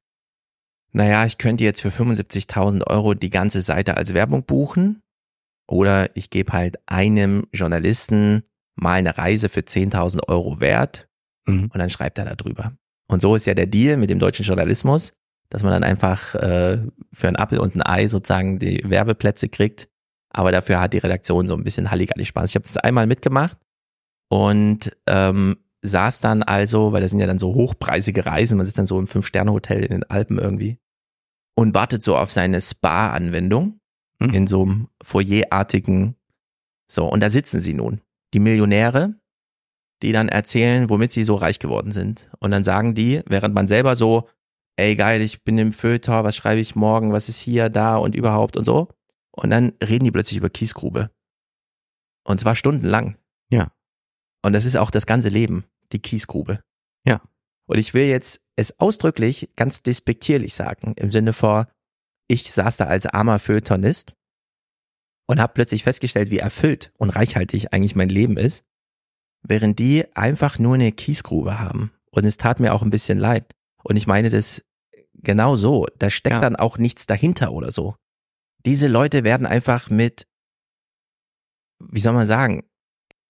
naja, 0.91 1.25
ich 1.25 1.37
könnte 1.37 1.63
jetzt 1.63 1.81
für 1.81 1.89
75.000 1.89 2.87
Euro 2.87 3.13
die 3.13 3.29
ganze 3.29 3.61
Seite 3.61 3.95
als 3.95 4.13
Werbung 4.13 4.43
buchen 4.43 5.01
oder 5.67 6.15
ich 6.15 6.29
gebe 6.29 6.51
halt 6.51 6.79
einem 6.87 7.45
Journalisten 7.53 8.43
mal 8.75 8.93
eine 8.93 9.17
Reise 9.17 9.49
für 9.49 9.61
10.000 9.61 10.27
Euro 10.27 10.59
wert 10.59 11.07
mhm. 11.45 11.69
und 11.71 11.77
dann 11.77 11.89
schreibt 11.89 12.17
er 12.17 12.25
da 12.25 12.35
drüber. 12.35 12.73
Und 13.07 13.21
so 13.21 13.35
ist 13.35 13.45
ja 13.45 13.53
der 13.53 13.67
Deal 13.67 13.97
mit 13.97 14.09
dem 14.09 14.19
deutschen 14.19 14.45
Journalismus, 14.45 15.13
dass 15.49 15.63
man 15.63 15.71
dann 15.71 15.83
einfach 15.83 16.35
äh, 16.35 16.83
für 17.13 17.27
ein 17.27 17.35
Apfel 17.35 17.59
und 17.59 17.75
ein 17.75 17.81
Ei 17.81 18.07
sozusagen 18.07 18.59
die 18.59 18.83
Werbeplätze 18.87 19.49
kriegt. 19.49 19.89
Aber 20.31 20.51
dafür 20.51 20.79
hat 20.79 20.93
die 20.93 20.99
Redaktion 20.99 21.47
so 21.47 21.55
ein 21.55 21.63
bisschen 21.63 21.89
Halligalli 21.89 22.25
Spaß. 22.25 22.51
Ich 22.51 22.55
habe 22.55 22.63
das 22.63 22.77
einmal 22.77 23.07
mitgemacht 23.07 23.57
und 24.29 24.95
ähm, 25.07 25.57
saß 25.81 26.21
dann 26.21 26.43
also, 26.43 26.91
weil 26.91 27.01
das 27.01 27.11
sind 27.11 27.19
ja 27.19 27.27
dann 27.27 27.39
so 27.39 27.53
hochpreisige 27.55 28.25
Reisen, 28.25 28.57
man 28.57 28.65
sitzt 28.65 28.77
dann 28.77 28.87
so 28.87 28.99
im 28.99 29.07
Fünf-Sterne-Hotel 29.07 29.83
in 29.83 29.91
den 29.91 30.03
Alpen 30.03 30.37
irgendwie 30.37 30.77
und 31.55 31.73
wartet 31.73 32.03
so 32.03 32.15
auf 32.15 32.31
seine 32.31 32.61
Spa-Anwendung 32.61 33.79
mhm. 34.19 34.33
in 34.33 34.47
so 34.47 34.63
einem 34.63 34.87
Foyerartigen. 35.03 36.15
So, 36.91 37.07
und 37.07 37.21
da 37.21 37.29
sitzen 37.29 37.59
sie 37.61 37.73
nun. 37.73 38.01
Die 38.33 38.39
Millionäre, 38.39 39.15
die 40.01 40.11
dann 40.11 40.29
erzählen, 40.29 40.89
womit 40.89 41.11
sie 41.11 41.23
so 41.23 41.35
reich 41.35 41.59
geworden 41.59 41.91
sind. 41.91 42.29
Und 42.39 42.51
dann 42.51 42.63
sagen 42.63 42.93
die, 42.93 43.21
während 43.25 43.53
man 43.55 43.67
selber 43.67 43.95
so, 43.95 44.29
ey 44.77 44.95
geil, 44.95 45.21
ich 45.21 45.43
bin 45.43 45.57
im 45.57 45.73
Feuilleton, 45.73 46.23
was 46.23 46.35
schreibe 46.35 46.61
ich 46.61 46.75
morgen, 46.75 47.11
was 47.11 47.29
ist 47.29 47.39
hier, 47.39 47.69
da 47.69 47.97
und 47.97 48.15
überhaupt 48.15 48.55
und 48.55 48.65
so. 48.65 48.89
Und 49.39 49.51
dann 49.51 49.73
reden 49.81 50.03
die 50.03 50.11
plötzlich 50.11 50.37
über 50.37 50.49
Kiesgrube. 50.49 51.11
Und 52.25 52.41
zwar 52.41 52.55
stundenlang. 52.55 53.17
Ja. 53.49 53.71
Und 54.43 54.51
das 54.51 54.65
ist 54.65 54.75
auch 54.75 54.91
das 54.91 55.05
ganze 55.05 55.29
Leben, 55.29 55.63
die 55.93 55.99
Kiesgrube. 55.99 56.61
Ja. 57.05 57.21
Und 57.65 57.77
ich 57.77 57.93
will 57.93 58.05
jetzt 58.05 58.41
es 58.57 58.77
ausdrücklich 58.81 59.49
ganz 59.55 59.81
despektierlich 59.81 60.53
sagen, 60.55 60.93
im 60.97 61.09
Sinne 61.09 61.31
vor, 61.31 61.69
ich 62.27 62.51
saß 62.51 62.77
da 62.77 62.85
als 62.85 63.05
armer 63.05 63.39
Feuilletonist 63.39 64.13
und 65.25 65.39
habe 65.39 65.53
plötzlich 65.53 65.83
festgestellt, 65.83 66.31
wie 66.31 66.39
erfüllt 66.39 66.91
und 66.97 67.09
reichhaltig 67.09 67.71
eigentlich 67.71 67.95
mein 67.95 68.09
Leben 68.09 68.35
ist, 68.35 68.65
während 69.41 69.79
die 69.79 70.05
einfach 70.17 70.59
nur 70.59 70.75
eine 70.75 70.91
Kiesgrube 70.91 71.59
haben. 71.59 71.93
Und 72.11 72.25
es 72.25 72.37
tat 72.37 72.59
mir 72.59 72.73
auch 72.73 72.81
ein 72.81 72.89
bisschen 72.89 73.17
leid. 73.17 73.55
Und 73.83 73.95
ich 73.95 74.05
meine 74.05 74.29
das 74.29 74.65
genau 75.13 75.55
so. 75.55 75.87
Da 75.97 76.09
steckt 76.09 76.33
ja. 76.33 76.39
dann 76.41 76.57
auch 76.57 76.77
nichts 76.77 77.07
dahinter 77.07 77.53
oder 77.53 77.71
so. 77.71 77.95
Diese 78.65 78.87
Leute 78.87 79.23
werden 79.23 79.47
einfach 79.47 79.89
mit, 79.89 80.27
wie 81.79 81.99
soll 81.99 82.13
man 82.13 82.25
sagen, 82.25 82.63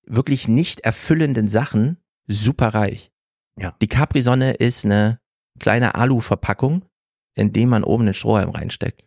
wirklich 0.06 0.48
nicht 0.48 0.82
erfüllenden 0.82 1.48
Sachen 1.48 1.98
super 2.28 2.70
reich. 2.70 3.12
Ja. 3.58 3.76
Die 3.82 3.88
Capri-Sonne 3.88 4.54
ist 4.54 4.86
eine 4.86 5.20
kleine 5.60 5.96
Alu-Verpackung, 5.96 6.86
in 7.36 7.54
dem 7.54 7.70
man 7.70 7.84
oben 7.84 8.06
den 8.06 8.14
Strohhalm 8.14 8.50
reinsteckt. 8.50 9.06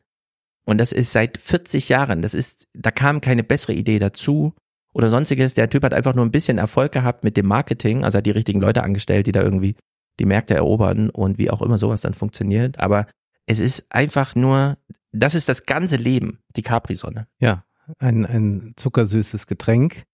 Und 0.64 0.78
das 0.78 0.92
ist 0.92 1.12
seit 1.12 1.38
40 1.38 1.88
Jahren. 1.88 2.22
Das 2.22 2.34
ist, 2.34 2.68
da 2.72 2.90
kam 2.90 3.20
keine 3.20 3.42
bessere 3.42 3.72
Idee 3.72 3.98
dazu 3.98 4.54
oder 4.92 5.10
sonstiges. 5.10 5.54
Der 5.54 5.70
Typ 5.70 5.82
hat 5.82 5.94
einfach 5.94 6.14
nur 6.14 6.24
ein 6.24 6.30
bisschen 6.30 6.58
Erfolg 6.58 6.92
gehabt 6.92 7.24
mit 7.24 7.36
dem 7.36 7.46
Marketing, 7.46 8.04
also 8.04 8.18
hat 8.18 8.26
die 8.26 8.30
richtigen 8.30 8.60
Leute 8.60 8.82
angestellt, 8.82 9.26
die 9.26 9.32
da 9.32 9.42
irgendwie 9.42 9.74
die 10.20 10.26
Märkte 10.26 10.54
erobern 10.54 11.10
und 11.10 11.38
wie 11.38 11.50
auch 11.50 11.62
immer 11.62 11.78
sowas 11.78 12.02
dann 12.02 12.14
funktioniert. 12.14 12.78
Aber 12.78 13.06
es 13.46 13.58
ist 13.58 13.86
einfach 13.90 14.34
nur, 14.34 14.78
das 15.12 15.34
ist 15.34 15.48
das 15.48 15.64
ganze 15.64 15.96
Leben, 15.96 16.40
die 16.56 16.62
Capri-Sonne. 16.62 17.28
Ja, 17.38 17.64
ein, 17.98 18.24
ein 18.26 18.72
zuckersüßes 18.76 19.46
Getränk, 19.46 20.04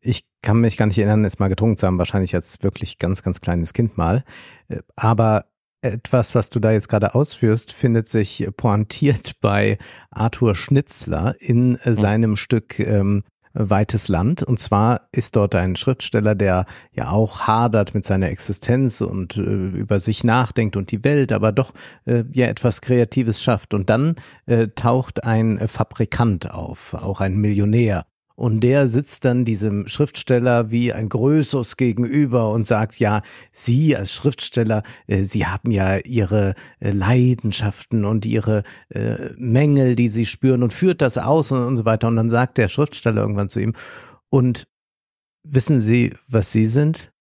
ich 0.00 0.26
kann 0.42 0.60
mich 0.60 0.76
gar 0.76 0.86
nicht 0.86 0.98
erinnern, 0.98 1.24
es 1.24 1.38
mal 1.38 1.48
getrunken 1.48 1.76
zu 1.76 1.86
haben, 1.86 1.98
wahrscheinlich 1.98 2.34
als 2.34 2.62
wirklich 2.62 2.98
ganz, 2.98 3.22
ganz 3.22 3.40
kleines 3.40 3.72
Kind 3.72 3.96
mal. 3.96 4.24
Äh, 4.68 4.80
aber 4.96 5.46
etwas, 5.80 6.34
was 6.34 6.50
du 6.50 6.58
da 6.58 6.72
jetzt 6.72 6.88
gerade 6.88 7.14
ausführst, 7.14 7.72
findet 7.72 8.08
sich 8.08 8.48
pointiert 8.56 9.40
bei 9.40 9.78
Arthur 10.10 10.54
Schnitzler 10.54 11.36
in 11.38 11.78
mhm. 11.84 11.94
seinem 11.94 12.36
Stück 12.36 12.78
ähm, 12.80 13.24
Weites 13.54 14.08
Land. 14.08 14.42
Und 14.42 14.60
zwar 14.60 15.08
ist 15.12 15.36
dort 15.36 15.54
ein 15.54 15.76
Schriftsteller, 15.76 16.34
der 16.34 16.66
ja 16.92 17.10
auch 17.10 17.46
hadert 17.46 17.94
mit 17.94 18.04
seiner 18.04 18.28
Existenz 18.28 19.00
und 19.00 19.36
äh, 19.36 19.40
über 19.40 20.00
sich 20.00 20.24
nachdenkt 20.24 20.76
und 20.76 20.90
die 20.90 21.04
Welt, 21.04 21.32
aber 21.32 21.52
doch 21.52 21.72
äh, 22.06 22.24
ja 22.32 22.46
etwas 22.46 22.80
Kreatives 22.80 23.42
schafft. 23.42 23.74
Und 23.74 23.90
dann 23.90 24.16
äh, 24.46 24.68
taucht 24.68 25.24
ein 25.24 25.58
Fabrikant 25.66 26.50
auf, 26.50 26.94
auch 26.94 27.20
ein 27.20 27.36
Millionär 27.36 28.04
und 28.38 28.60
der 28.60 28.86
sitzt 28.86 29.24
dann 29.24 29.44
diesem 29.44 29.88
Schriftsteller 29.88 30.70
wie 30.70 30.92
ein 30.92 31.08
Größus 31.08 31.76
gegenüber 31.76 32.52
und 32.52 32.68
sagt, 32.68 33.00
ja, 33.00 33.22
Sie 33.50 33.96
als 33.96 34.12
Schriftsteller, 34.12 34.84
äh, 35.08 35.24
Sie 35.24 35.46
haben 35.46 35.72
ja 35.72 35.96
Ihre 35.96 36.54
äh, 36.78 36.92
Leidenschaften 36.92 38.04
und 38.04 38.24
Ihre 38.24 38.62
äh, 38.90 39.30
Mängel, 39.36 39.96
die 39.96 40.08
Sie 40.08 40.24
spüren 40.24 40.62
und 40.62 40.72
führt 40.72 41.02
das 41.02 41.18
aus 41.18 41.50
und, 41.50 41.66
und 41.66 41.76
so 41.78 41.84
weiter. 41.84 42.06
Und 42.06 42.14
dann 42.14 42.30
sagt 42.30 42.58
der 42.58 42.68
Schriftsteller 42.68 43.22
irgendwann 43.22 43.48
zu 43.48 43.58
ihm, 43.58 43.74
und 44.30 44.68
wissen 45.42 45.80
Sie, 45.80 46.14
was 46.28 46.52
Sie 46.52 46.68
sind? 46.68 47.12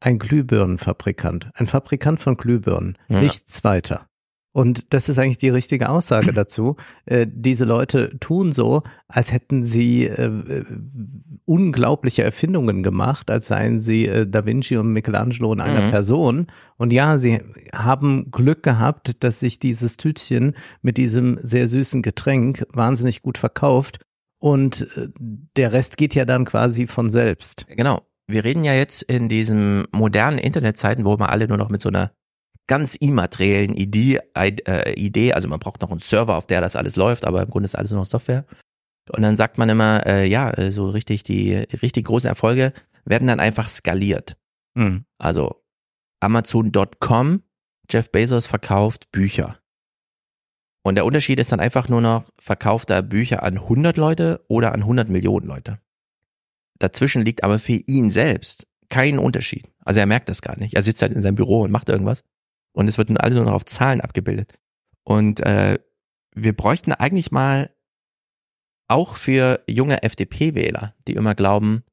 Ein 0.00 0.18
Glühbirnenfabrikant, 0.18 1.50
ein 1.52 1.66
Fabrikant 1.66 2.18
von 2.18 2.38
Glühbirnen, 2.38 2.96
ja. 3.08 3.20
nichts 3.20 3.62
weiter. 3.62 4.08
Und 4.56 4.94
das 4.94 5.10
ist 5.10 5.18
eigentlich 5.18 5.36
die 5.36 5.50
richtige 5.50 5.90
Aussage 5.90 6.32
dazu. 6.34 6.76
Äh, 7.04 7.26
diese 7.30 7.66
Leute 7.66 8.18
tun 8.20 8.52
so, 8.52 8.84
als 9.06 9.30
hätten 9.30 9.66
sie 9.66 10.06
äh, 10.06 10.64
unglaubliche 11.44 12.22
Erfindungen 12.22 12.82
gemacht, 12.82 13.30
als 13.30 13.48
seien 13.48 13.80
sie 13.80 14.06
äh, 14.06 14.26
Da 14.26 14.46
Vinci 14.46 14.78
und 14.78 14.94
Michelangelo 14.94 15.52
in 15.52 15.60
einer 15.60 15.88
mhm. 15.88 15.90
Person. 15.90 16.46
Und 16.78 16.94
ja, 16.94 17.18
sie 17.18 17.42
haben 17.74 18.30
Glück 18.30 18.62
gehabt, 18.62 19.22
dass 19.22 19.40
sich 19.40 19.58
dieses 19.58 19.98
Tütchen 19.98 20.54
mit 20.80 20.96
diesem 20.96 21.36
sehr 21.36 21.68
süßen 21.68 22.00
Getränk 22.00 22.64
wahnsinnig 22.72 23.20
gut 23.20 23.36
verkauft. 23.36 24.00
Und 24.38 24.88
äh, 24.96 25.08
der 25.18 25.74
Rest 25.74 25.98
geht 25.98 26.14
ja 26.14 26.24
dann 26.24 26.46
quasi 26.46 26.86
von 26.86 27.10
selbst. 27.10 27.66
Genau. 27.68 28.06
Wir 28.26 28.44
reden 28.44 28.64
ja 28.64 28.72
jetzt 28.72 29.02
in 29.02 29.28
diesen 29.28 29.84
modernen 29.92 30.38
Internetzeiten, 30.38 31.04
wo 31.04 31.14
man 31.18 31.28
alle 31.28 31.46
nur 31.46 31.58
noch 31.58 31.68
mit 31.68 31.82
so 31.82 31.90
einer 31.90 32.12
ganz 32.66 32.94
immateriellen 32.94 33.74
Idee, 33.74 34.20
äh, 34.34 34.92
Idee, 34.94 35.32
also 35.32 35.48
man 35.48 35.60
braucht 35.60 35.82
noch 35.82 35.90
einen 35.90 36.00
Server, 36.00 36.36
auf 36.36 36.46
der 36.46 36.60
das 36.60 36.76
alles 36.76 36.96
läuft, 36.96 37.24
aber 37.24 37.42
im 37.42 37.50
Grunde 37.50 37.66
ist 37.66 37.76
alles 37.76 37.90
nur 37.90 38.00
noch 38.00 38.06
Software. 38.06 38.44
Und 39.10 39.22
dann 39.22 39.36
sagt 39.36 39.58
man 39.58 39.68
immer, 39.68 40.04
äh, 40.06 40.26
ja, 40.26 40.50
äh, 40.50 40.72
so 40.72 40.90
richtig 40.90 41.22
die 41.22 41.54
richtig 41.54 42.06
großen 42.06 42.28
Erfolge 42.28 42.72
werden 43.04 43.28
dann 43.28 43.40
einfach 43.40 43.68
skaliert. 43.68 44.36
Mhm. 44.74 45.04
Also 45.18 45.62
Amazon.com, 46.20 47.42
Jeff 47.88 48.10
Bezos 48.10 48.46
verkauft 48.46 49.12
Bücher. 49.12 49.60
Und 50.82 50.96
der 50.96 51.04
Unterschied 51.04 51.38
ist 51.38 51.52
dann 51.52 51.60
einfach 51.60 51.88
nur 51.88 52.00
noch, 52.00 52.30
verkauft 52.38 52.90
er 52.90 53.02
Bücher 53.02 53.42
an 53.42 53.58
100 53.58 53.96
Leute 53.96 54.44
oder 54.48 54.72
an 54.72 54.80
100 54.80 55.08
Millionen 55.08 55.46
Leute. 55.46 55.80
Dazwischen 56.78 57.24
liegt 57.24 57.44
aber 57.44 57.58
für 57.58 57.72
ihn 57.72 58.10
selbst 58.10 58.66
kein 58.88 59.18
Unterschied. 59.18 59.68
Also 59.84 60.00
er 60.00 60.06
merkt 60.06 60.28
das 60.28 60.42
gar 60.42 60.58
nicht. 60.58 60.74
Er 60.74 60.82
sitzt 60.82 61.02
halt 61.02 61.12
in 61.12 61.22
seinem 61.22 61.36
Büro 61.36 61.62
und 61.62 61.70
macht 61.70 61.88
irgendwas 61.88 62.24
und 62.76 62.88
es 62.88 62.98
wird 62.98 63.08
nun 63.08 63.16
alles 63.16 63.36
nur 63.36 63.46
noch 63.46 63.54
auf 63.54 63.64
Zahlen 63.64 64.02
abgebildet. 64.02 64.52
Und 65.02 65.40
äh, 65.40 65.78
wir 66.34 66.52
bräuchten 66.54 66.92
eigentlich 66.92 67.32
mal 67.32 67.70
auch 68.86 69.16
für 69.16 69.64
junge 69.66 70.02
FDP-Wähler, 70.02 70.94
die 71.08 71.14
immer 71.14 71.34
glauben, 71.34 71.84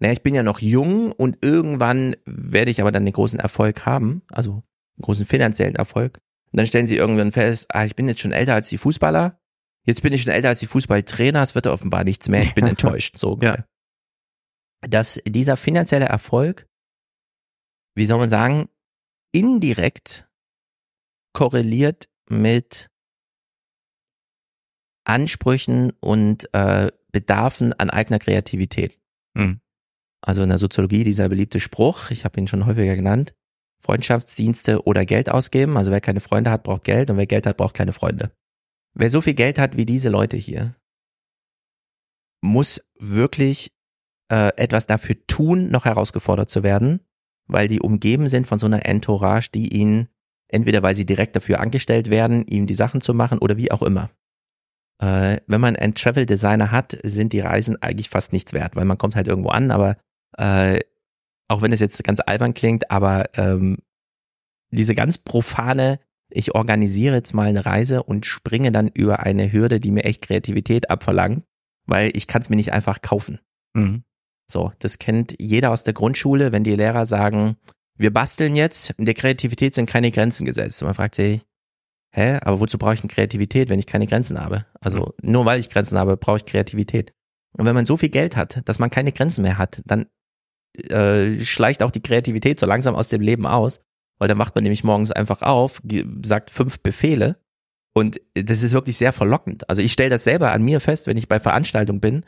naja, 0.00 0.12
ich 0.12 0.22
bin 0.22 0.34
ja 0.34 0.42
noch 0.42 0.58
jung 0.58 1.12
und 1.12 1.38
irgendwann 1.42 2.16
werde 2.26 2.72
ich 2.72 2.80
aber 2.80 2.90
dann 2.90 3.04
den 3.04 3.14
großen 3.14 3.38
Erfolg 3.38 3.86
haben, 3.86 4.22
also 4.28 4.52
einen 4.52 5.02
großen 5.02 5.24
finanziellen 5.24 5.76
Erfolg. 5.76 6.18
Und 6.50 6.58
dann 6.58 6.66
stellen 6.66 6.88
sie 6.88 6.96
irgendwann 6.96 7.32
fest, 7.32 7.66
ah, 7.68 7.84
ich 7.84 7.94
bin 7.94 8.08
jetzt 8.08 8.20
schon 8.20 8.32
älter 8.32 8.54
als 8.54 8.68
die 8.68 8.78
Fußballer, 8.78 9.38
jetzt 9.84 10.02
bin 10.02 10.12
ich 10.12 10.22
schon 10.22 10.32
älter 10.32 10.48
als 10.48 10.58
die 10.58 10.66
Fußballtrainer, 10.66 11.42
es 11.42 11.54
wird 11.54 11.68
offenbar 11.68 12.02
nichts 12.02 12.28
mehr, 12.28 12.42
ich 12.42 12.54
bin 12.54 12.66
enttäuscht. 12.66 13.18
So, 13.18 13.38
ja. 13.40 13.64
Dass 14.80 15.20
dieser 15.26 15.56
finanzielle 15.56 16.06
Erfolg, 16.06 16.66
wie 17.94 18.06
soll 18.06 18.18
man 18.18 18.28
sagen, 18.28 18.68
indirekt 19.34 20.28
korreliert 21.32 22.08
mit 22.30 22.88
Ansprüchen 25.04 25.92
und 26.00 26.48
äh, 26.54 26.90
Bedarfen 27.12 27.72
an 27.74 27.90
eigener 27.90 28.18
Kreativität. 28.18 29.00
Mhm. 29.34 29.60
Also 30.22 30.42
in 30.42 30.48
der 30.48 30.58
Soziologie 30.58 31.04
dieser 31.04 31.28
beliebte 31.28 31.60
Spruch, 31.60 32.10
ich 32.10 32.24
habe 32.24 32.40
ihn 32.40 32.48
schon 32.48 32.64
häufiger 32.64 32.96
genannt, 32.96 33.34
Freundschaftsdienste 33.82 34.86
oder 34.86 35.04
Geld 35.04 35.28
ausgeben. 35.28 35.76
Also 35.76 35.90
wer 35.90 36.00
keine 36.00 36.20
Freunde 36.20 36.50
hat, 36.50 36.62
braucht 36.62 36.84
Geld 36.84 37.10
und 37.10 37.18
wer 37.18 37.26
Geld 37.26 37.46
hat, 37.46 37.58
braucht 37.58 37.74
keine 37.74 37.92
Freunde. 37.92 38.32
Wer 38.94 39.10
so 39.10 39.20
viel 39.20 39.34
Geld 39.34 39.58
hat 39.58 39.76
wie 39.76 39.84
diese 39.84 40.08
Leute 40.08 40.36
hier, 40.36 40.76
muss 42.40 42.86
wirklich 42.98 43.72
äh, 44.30 44.56
etwas 44.56 44.86
dafür 44.86 45.16
tun, 45.26 45.70
noch 45.70 45.84
herausgefordert 45.84 46.48
zu 46.48 46.62
werden, 46.62 47.00
weil 47.46 47.68
die 47.68 47.80
umgeben 47.80 48.28
sind 48.28 48.46
von 48.46 48.58
so 48.58 48.66
einer 48.66 48.86
Entourage, 48.86 49.50
die 49.54 49.74
ihnen 49.74 50.08
entweder 50.48 50.82
weil 50.82 50.94
sie 50.94 51.06
direkt 51.06 51.34
dafür 51.36 51.60
angestellt 51.60 52.10
werden, 52.10 52.46
ihm 52.46 52.66
die 52.66 52.74
Sachen 52.74 53.00
zu 53.00 53.14
machen 53.14 53.38
oder 53.38 53.56
wie 53.56 53.72
auch 53.72 53.82
immer. 53.82 54.10
Äh, 55.00 55.38
wenn 55.46 55.60
man 55.60 55.76
einen 55.76 55.94
Travel 55.94 56.26
Designer 56.26 56.70
hat, 56.70 56.96
sind 57.02 57.32
die 57.32 57.40
Reisen 57.40 57.80
eigentlich 57.82 58.08
fast 58.08 58.32
nichts 58.32 58.52
wert, 58.52 58.76
weil 58.76 58.84
man 58.84 58.98
kommt 58.98 59.16
halt 59.16 59.28
irgendwo 59.28 59.50
an, 59.50 59.70
aber 59.70 59.96
Äh, 60.36 60.80
auch 61.48 61.62
wenn 61.62 61.70
es 61.72 61.78
jetzt 61.78 62.02
ganz 62.02 62.20
albern 62.24 62.54
klingt, 62.54 62.90
aber 62.90 63.26
ähm, 63.36 63.78
diese 64.70 64.94
ganz 64.94 65.18
profane, 65.18 66.00
ich 66.28 66.54
organisiere 66.54 67.16
jetzt 67.16 67.34
mal 67.34 67.48
eine 67.48 67.64
Reise 67.64 68.02
und 68.02 68.26
springe 68.26 68.72
dann 68.72 68.88
über 68.88 69.20
eine 69.20 69.52
Hürde, 69.52 69.78
die 69.78 69.92
mir 69.92 70.04
echt 70.04 70.26
Kreativität 70.26 70.90
abverlangt, 70.90 71.44
weil 71.86 72.10
ich 72.16 72.26
kann 72.26 72.42
es 72.42 72.48
mir 72.48 72.56
nicht 72.56 72.72
einfach 72.72 73.00
kaufen. 73.00 73.38
Mhm. 73.74 74.02
So, 74.50 74.72
das 74.78 74.98
kennt 74.98 75.34
jeder 75.40 75.70
aus 75.70 75.84
der 75.84 75.94
Grundschule, 75.94 76.52
wenn 76.52 76.64
die 76.64 76.76
Lehrer 76.76 77.06
sagen, 77.06 77.56
wir 77.96 78.12
basteln 78.12 78.56
jetzt, 78.56 78.90
in 78.98 79.04
der 79.04 79.14
Kreativität 79.14 79.74
sind 79.74 79.86
keine 79.86 80.10
Grenzen 80.10 80.44
gesetzt. 80.44 80.82
Und 80.82 80.86
man 80.86 80.94
fragt 80.94 81.14
sich, 81.14 81.42
hä, 82.12 82.38
aber 82.42 82.60
wozu 82.60 82.78
brauche 82.78 82.94
ich 82.94 83.00
denn 83.00 83.10
Kreativität, 83.10 83.68
wenn 83.68 83.78
ich 83.78 83.86
keine 83.86 84.06
Grenzen 84.06 84.40
habe? 84.40 84.66
Also 84.80 85.14
nur 85.22 85.44
weil 85.44 85.60
ich 85.60 85.70
Grenzen 85.70 85.98
habe, 85.98 86.16
brauche 86.16 86.38
ich 86.38 86.44
Kreativität. 86.44 87.12
Und 87.56 87.66
wenn 87.66 87.74
man 87.74 87.86
so 87.86 87.96
viel 87.96 88.08
Geld 88.08 88.36
hat, 88.36 88.60
dass 88.68 88.78
man 88.78 88.90
keine 88.90 89.12
Grenzen 89.12 89.42
mehr 89.42 89.58
hat, 89.58 89.80
dann 89.86 90.06
äh, 90.90 91.38
schleicht 91.44 91.82
auch 91.82 91.92
die 91.92 92.02
Kreativität 92.02 92.58
so 92.58 92.66
langsam 92.66 92.96
aus 92.96 93.08
dem 93.08 93.20
Leben 93.20 93.46
aus, 93.46 93.80
weil 94.18 94.28
dann 94.28 94.38
macht 94.38 94.54
man 94.54 94.64
nämlich 94.64 94.84
morgens 94.84 95.12
einfach 95.12 95.42
auf, 95.42 95.80
sagt 96.24 96.50
fünf 96.50 96.80
Befehle 96.80 97.36
und 97.94 98.20
das 98.34 98.62
ist 98.64 98.72
wirklich 98.72 98.96
sehr 98.96 99.12
verlockend. 99.12 99.68
Also 99.68 99.82
ich 99.82 99.92
stelle 99.92 100.10
das 100.10 100.24
selber 100.24 100.50
an 100.50 100.64
mir 100.64 100.80
fest, 100.80 101.06
wenn 101.06 101.16
ich 101.16 101.28
bei 101.28 101.38
Veranstaltungen 101.38 102.00
bin 102.00 102.24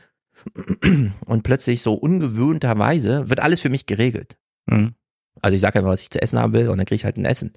und 1.27 1.43
plötzlich 1.43 1.83
so 1.83 1.95
ungewöhnterweise 1.95 3.29
wird 3.29 3.41
alles 3.41 3.61
für 3.61 3.71
mich 3.71 3.87
geregelt. 3.87 4.37
Mhm. 4.67 4.95
Also 5.43 5.55
ich 5.55 5.61
sage 5.61 5.79
einfach, 5.79 5.93
was 5.93 6.03
ich 6.03 6.11
zu 6.11 6.21
essen 6.21 6.39
haben 6.39 6.53
will 6.53 6.69
und 6.69 6.79
dann 6.79 6.87
kriege 6.87 6.97
ich 6.97 7.05
halt 7.05 7.17
ein 7.17 7.25
Essen. 7.25 7.53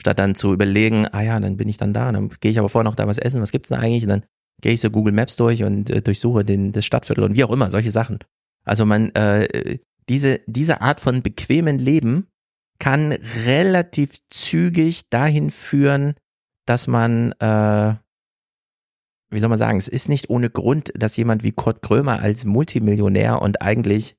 Statt 0.00 0.18
dann 0.18 0.34
zu 0.34 0.52
überlegen, 0.52 1.06
ah 1.08 1.20
ja, 1.20 1.38
dann 1.38 1.56
bin 1.56 1.68
ich 1.68 1.76
dann 1.76 1.92
da, 1.92 2.10
dann 2.10 2.30
gehe 2.40 2.50
ich 2.50 2.58
aber 2.58 2.68
vorher 2.68 2.88
noch 2.88 2.96
da 2.96 3.06
was 3.06 3.18
essen, 3.18 3.42
was 3.42 3.52
gibt's 3.52 3.68
denn 3.68 3.78
eigentlich? 3.78 4.04
Und 4.04 4.08
dann 4.08 4.24
gehe 4.60 4.72
ich 4.72 4.80
so 4.80 4.90
Google 4.90 5.12
Maps 5.12 5.36
durch 5.36 5.62
und 5.62 5.90
äh, 5.90 6.02
durchsuche 6.02 6.44
den, 6.44 6.72
das 6.72 6.84
Stadtviertel 6.84 7.24
und 7.24 7.36
wie 7.36 7.44
auch 7.44 7.50
immer, 7.50 7.70
solche 7.70 7.90
Sachen. 7.90 8.18
Also 8.64 8.86
man, 8.86 9.10
äh, 9.14 9.78
diese, 10.08 10.40
diese 10.46 10.80
Art 10.80 11.00
von 11.00 11.22
bequemen 11.22 11.78
Leben 11.78 12.26
kann 12.78 13.12
relativ 13.44 14.18
zügig 14.30 15.08
dahin 15.10 15.50
führen, 15.50 16.14
dass 16.66 16.86
man, 16.86 17.32
äh, 17.32 17.94
wie 19.30 19.40
soll 19.40 19.48
man 19.48 19.58
sagen, 19.58 19.78
es 19.78 19.88
ist 19.88 20.08
nicht 20.08 20.28
ohne 20.28 20.50
Grund, 20.50 20.92
dass 20.96 21.16
jemand 21.16 21.42
wie 21.42 21.52
Kurt 21.52 21.82
Krömer 21.82 22.20
als 22.20 22.44
Multimillionär 22.44 23.40
und 23.40 23.62
eigentlich 23.62 24.16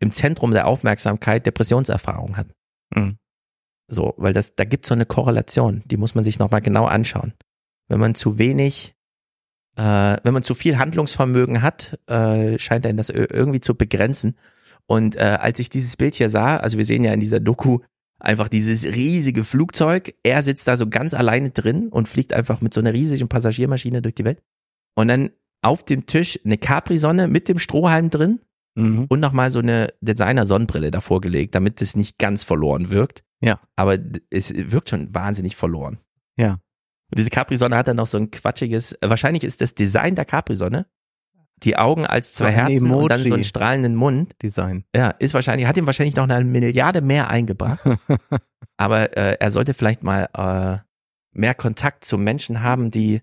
im 0.00 0.12
Zentrum 0.12 0.50
der 0.50 0.66
Aufmerksamkeit 0.66 1.46
Depressionserfahrung 1.46 2.36
hat. 2.36 2.48
Mhm. 2.94 3.18
So, 3.86 4.14
weil 4.16 4.32
das, 4.32 4.54
da 4.56 4.64
gibt's 4.64 4.88
so 4.88 4.94
eine 4.94 5.06
Korrelation, 5.06 5.82
die 5.84 5.98
muss 5.98 6.14
man 6.14 6.24
sich 6.24 6.38
nochmal 6.38 6.62
genau 6.62 6.86
anschauen. 6.86 7.34
Wenn 7.88 8.00
man 8.00 8.14
zu 8.14 8.38
wenig, 8.38 8.94
äh, 9.76 10.16
wenn 10.22 10.32
man 10.32 10.42
zu 10.42 10.54
viel 10.54 10.78
Handlungsvermögen 10.78 11.60
hat, 11.60 11.98
äh, 12.06 12.58
scheint 12.58 12.86
einen 12.86 12.96
das 12.96 13.10
ir- 13.10 13.30
irgendwie 13.30 13.60
zu 13.60 13.74
begrenzen. 13.74 14.38
Und 14.86 15.16
äh, 15.16 15.38
als 15.40 15.58
ich 15.58 15.68
dieses 15.68 15.96
Bild 15.96 16.14
hier 16.14 16.30
sah, 16.30 16.56
also 16.56 16.78
wir 16.78 16.86
sehen 16.86 17.04
ja 17.04 17.12
in 17.12 17.20
dieser 17.20 17.40
Doku 17.40 17.80
einfach 18.24 18.48
dieses 18.48 18.84
riesige 18.84 19.44
Flugzeug, 19.44 20.14
er 20.22 20.42
sitzt 20.42 20.66
da 20.66 20.76
so 20.76 20.88
ganz 20.88 21.14
alleine 21.14 21.50
drin 21.50 21.88
und 21.88 22.08
fliegt 22.08 22.32
einfach 22.32 22.60
mit 22.60 22.74
so 22.74 22.80
einer 22.80 22.92
riesigen 22.92 23.28
Passagiermaschine 23.28 24.02
durch 24.02 24.14
die 24.14 24.24
Welt. 24.24 24.42
Und 24.96 25.08
dann 25.08 25.30
auf 25.62 25.84
dem 25.84 26.06
Tisch 26.06 26.38
eine 26.44 26.58
Capri-Sonne 26.58 27.28
mit 27.28 27.48
dem 27.48 27.58
Strohhalm 27.58 28.10
drin 28.10 28.40
Mhm. 28.76 29.06
und 29.08 29.20
nochmal 29.20 29.50
so 29.50 29.60
eine 29.60 29.94
Designer-Sonnenbrille 30.00 30.90
davor 30.90 31.20
gelegt, 31.20 31.54
damit 31.54 31.80
es 31.80 31.94
nicht 31.94 32.18
ganz 32.18 32.42
verloren 32.42 32.90
wirkt. 32.90 33.22
Ja. 33.40 33.60
Aber 33.76 33.98
es 34.30 34.52
wirkt 34.52 34.90
schon 34.90 35.14
wahnsinnig 35.14 35.54
verloren. 35.54 35.98
Ja. 36.36 36.54
Und 36.54 37.18
diese 37.18 37.30
Capri-Sonne 37.30 37.76
hat 37.76 37.86
dann 37.86 37.96
noch 37.96 38.06
so 38.06 38.18
ein 38.18 38.30
quatschiges, 38.30 38.98
wahrscheinlich 39.00 39.44
ist 39.44 39.60
das 39.60 39.74
Design 39.74 40.16
der 40.16 40.24
Capri-Sonne, 40.24 40.86
die 41.64 41.76
Augen 41.76 42.06
als 42.06 42.32
zwei 42.34 42.48
ein 42.48 42.54
Herzen 42.54 42.90
und 42.90 43.08
dann 43.08 43.18
so 43.18 43.24
einen 43.24 43.32
Emoji. 43.34 43.44
strahlenden 43.44 43.94
Mund. 43.94 44.32
Design. 44.42 44.84
Ja, 44.94 45.10
ist 45.10 45.34
wahrscheinlich, 45.34 45.66
hat 45.66 45.76
ihm 45.76 45.86
wahrscheinlich 45.86 46.16
noch 46.16 46.28
eine 46.28 46.44
Milliarde 46.44 47.00
mehr 47.00 47.30
eingebracht. 47.30 47.80
Aber 48.76 49.16
äh, 49.16 49.36
er 49.38 49.50
sollte 49.50 49.74
vielleicht 49.74 50.02
mal 50.02 50.28
äh, 50.34 50.78
mehr 51.32 51.54
Kontakt 51.54 52.04
zu 52.04 52.18
Menschen 52.18 52.62
haben, 52.62 52.90
die 52.90 53.22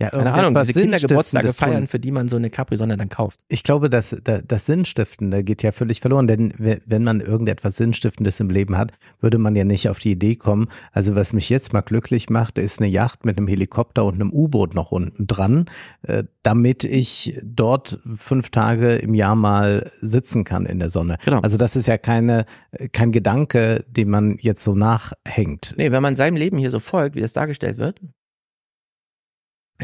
Ja, 0.00 0.10
keine 0.10 0.32
Ahnung, 0.32 0.54
diese 0.56 0.80
Kindergeburtstage 0.80 1.52
feiern, 1.52 1.86
für 1.86 2.00
die 2.00 2.10
man 2.10 2.28
so 2.28 2.36
eine 2.36 2.50
Capri-Sonne 2.50 2.96
dann 2.96 3.08
kauft. 3.08 3.38
Ich 3.48 3.62
glaube, 3.62 3.88
das, 3.88 4.16
das, 4.24 4.42
das 4.46 4.66
Sinnstiftende 4.66 5.44
geht 5.44 5.62
ja 5.62 5.70
völlig 5.70 6.00
verloren, 6.00 6.26
denn 6.26 6.52
we- 6.58 6.80
wenn 6.84 7.04
man 7.04 7.20
irgendetwas 7.20 7.76
Sinnstiftendes 7.76 8.40
im 8.40 8.50
Leben 8.50 8.76
hat, 8.76 8.90
würde 9.20 9.38
man 9.38 9.54
ja 9.54 9.64
nicht 9.64 9.88
auf 9.88 10.00
die 10.00 10.10
Idee 10.10 10.34
kommen. 10.34 10.66
Also 10.90 11.14
was 11.14 11.32
mich 11.32 11.48
jetzt 11.48 11.72
mal 11.72 11.82
glücklich 11.82 12.28
macht, 12.28 12.58
ist 12.58 12.80
eine 12.80 12.88
Yacht 12.90 13.24
mit 13.24 13.38
einem 13.38 13.46
Helikopter 13.46 14.04
und 14.04 14.14
einem 14.14 14.32
U-Boot 14.32 14.74
noch 14.74 14.90
unten 14.90 15.28
dran, 15.28 15.66
äh, 16.02 16.24
damit 16.42 16.82
ich 16.82 17.38
dort 17.44 18.00
fünf 18.16 18.50
Tage 18.50 18.96
im 18.96 19.14
Jahr 19.14 19.36
mal 19.36 19.92
sitzen 20.00 20.42
kann 20.42 20.66
in 20.66 20.80
der 20.80 20.88
Sonne. 20.88 21.18
Genau. 21.24 21.38
Also 21.40 21.56
das 21.56 21.76
ist 21.76 21.86
ja 21.86 21.98
keine, 21.98 22.46
kein 22.90 23.12
Gedanke, 23.12 23.84
den 23.88 24.10
man 24.10 24.38
jetzt 24.40 24.64
so 24.64 24.74
nachhängt. 24.74 25.74
Nee, 25.76 25.92
wenn 25.92 26.02
man 26.02 26.16
seinem 26.16 26.36
Leben 26.36 26.58
hier 26.58 26.70
so 26.72 26.80
folgt, 26.80 27.14
wie 27.14 27.20
das 27.20 27.32
dargestellt 27.32 27.78
wird, 27.78 28.00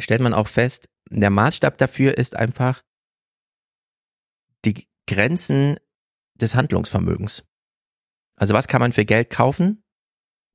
stellt 0.01 0.21
man 0.21 0.35
auch 0.35 0.49
fest, 0.49 0.89
der 1.11 1.31
Maßstab 1.31 1.79
dafür 1.79 2.17
ist 2.19 2.37
einfach 2.37 2.83
die 4.65 4.87
Grenzen 5.07 5.77
des 6.35 6.55
Handlungsvermögens. 6.55 7.45
Also 8.37 8.55
was 8.55 8.69
kann 8.69 8.81
man 8.81 8.93
für 8.93 9.05
Geld 9.05 9.31
kaufen 9.31 9.83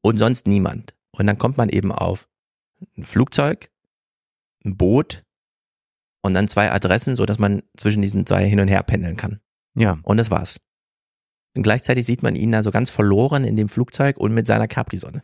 und 0.01 0.17
sonst 0.17 0.47
niemand. 0.47 0.95
Und 1.11 1.27
dann 1.27 1.38
kommt 1.38 1.57
man 1.57 1.69
eben 1.69 1.91
auf 1.91 2.27
ein 2.97 3.05
Flugzeug, 3.05 3.72
ein 4.63 4.77
Boot 4.77 5.23
und 6.22 6.34
dann 6.34 6.47
zwei 6.47 6.72
Adressen, 6.72 7.15
so 7.15 7.26
dass 7.26 7.39
man 7.39 7.63
zwischen 7.77 8.01
diesen 8.01 8.26
zwei 8.26 8.47
hin 8.47 8.59
und 8.59 8.67
her 8.67 8.84
pendeln 8.84 9.17
kann. 9.17 9.39
Ja. 9.76 9.99
Und 10.03 10.17
das 10.17 10.31
war's. 10.31 10.59
Und 11.55 11.63
gleichzeitig 11.63 12.05
sieht 12.05 12.23
man 12.23 12.35
ihn 12.35 12.51
da 12.51 12.63
so 12.63 12.72
ganz 12.72 12.89
verloren 12.89 13.45
in 13.45 13.55
dem 13.55 13.69
Flugzeug 13.69 14.17
und 14.17 14.34
mit 14.34 14.47
seiner 14.47 14.67
Capri-Sonne. 14.67 15.23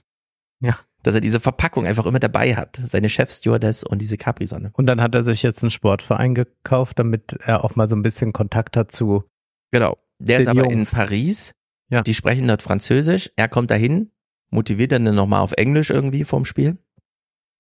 Ja. 0.62 0.78
Dass 1.04 1.16
er 1.16 1.22
diese 1.22 1.40
Verpackung 1.40 1.86
einfach 1.86 2.06
immer 2.06 2.20
dabei 2.20 2.56
hat. 2.56 2.80
Seine 2.84 3.10
Chefstewardess 3.10 3.84
und 3.84 4.00
diese 4.00 4.18
Capri-Sonne. 4.18 4.72
Und 4.74 4.86
dann 4.86 5.02
hat 5.02 5.16
er 5.16 5.24
sich 5.24 5.42
jetzt 5.42 5.64
einen 5.64 5.72
Sportverein 5.72 6.36
gekauft, 6.36 7.00
damit 7.00 7.34
er 7.44 7.64
auch 7.66 7.76
mal 7.76 7.88
so 7.88 7.96
ein 7.96 8.04
bisschen 8.04 8.32
Kontakt 8.34 8.78
hat 8.78 8.92
zu 8.92 9.24
Genau. 9.72 9.98
Der 10.20 10.38
Den 10.38 10.42
ist 10.42 10.48
aber 10.48 10.72
Jungs. 10.72 10.92
in 10.94 10.98
Paris. 10.98 11.54
Ja. 11.90 12.04
Die 12.04 12.14
sprechen 12.14 12.48
dort 12.48 12.62
Französisch. 12.62 13.32
Er 13.36 13.48
kommt 13.48 13.72
dahin, 13.72 14.12
motiviert 14.52 14.92
dann 14.92 15.04
nochmal 15.04 15.42
auf 15.42 15.54
Englisch 15.54 15.90
irgendwie 15.90 16.24
vorm 16.24 16.46
Spiel. 16.46 16.78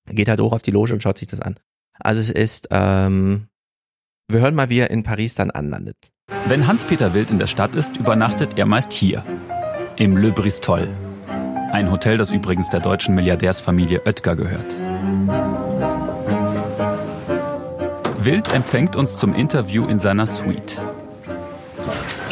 Geht 0.08 0.30
halt 0.30 0.40
hoch 0.40 0.54
auf 0.54 0.62
die 0.62 0.72
Loge 0.72 0.94
und 0.94 1.02
schaut 1.02 1.18
sich 1.18 1.28
das 1.28 1.42
an. 1.42 1.60
Also 2.00 2.22
es 2.22 2.30
ist, 2.30 2.68
ähm, 2.72 3.48
wir 4.28 4.40
hören 4.40 4.56
mal, 4.56 4.70
wie 4.70 4.80
er 4.80 4.92
in 4.92 5.04
Paris 5.04 5.36
dann 5.36 5.52
anlandet. 5.52 6.12
Wenn 6.48 6.68
Hans-Peter 6.68 7.14
Wild 7.14 7.32
in 7.32 7.40
der 7.40 7.48
Stadt 7.48 7.76
ist, 7.76 7.98
übernachtet 7.98 8.58
er 8.58 8.66
meist 8.66 8.94
hier, 8.94 9.24
im 9.98 10.18
Le 10.18 10.32
Bristol. 10.32 10.88
Ein 11.72 11.90
Hotel, 11.90 12.18
das 12.18 12.32
übrigens 12.32 12.70
der 12.70 12.82
deutschen 12.82 13.16
Milliardärsfamilie 13.16 14.02
Oetker 14.06 14.36
gehört. 14.36 14.76
Wild 18.20 18.54
empfängt 18.54 18.98
uns 18.98 19.16
zum 19.18 19.34
Interview 19.34 19.88
in 19.88 19.98
seiner 19.98 20.28
Suite. 20.28 20.82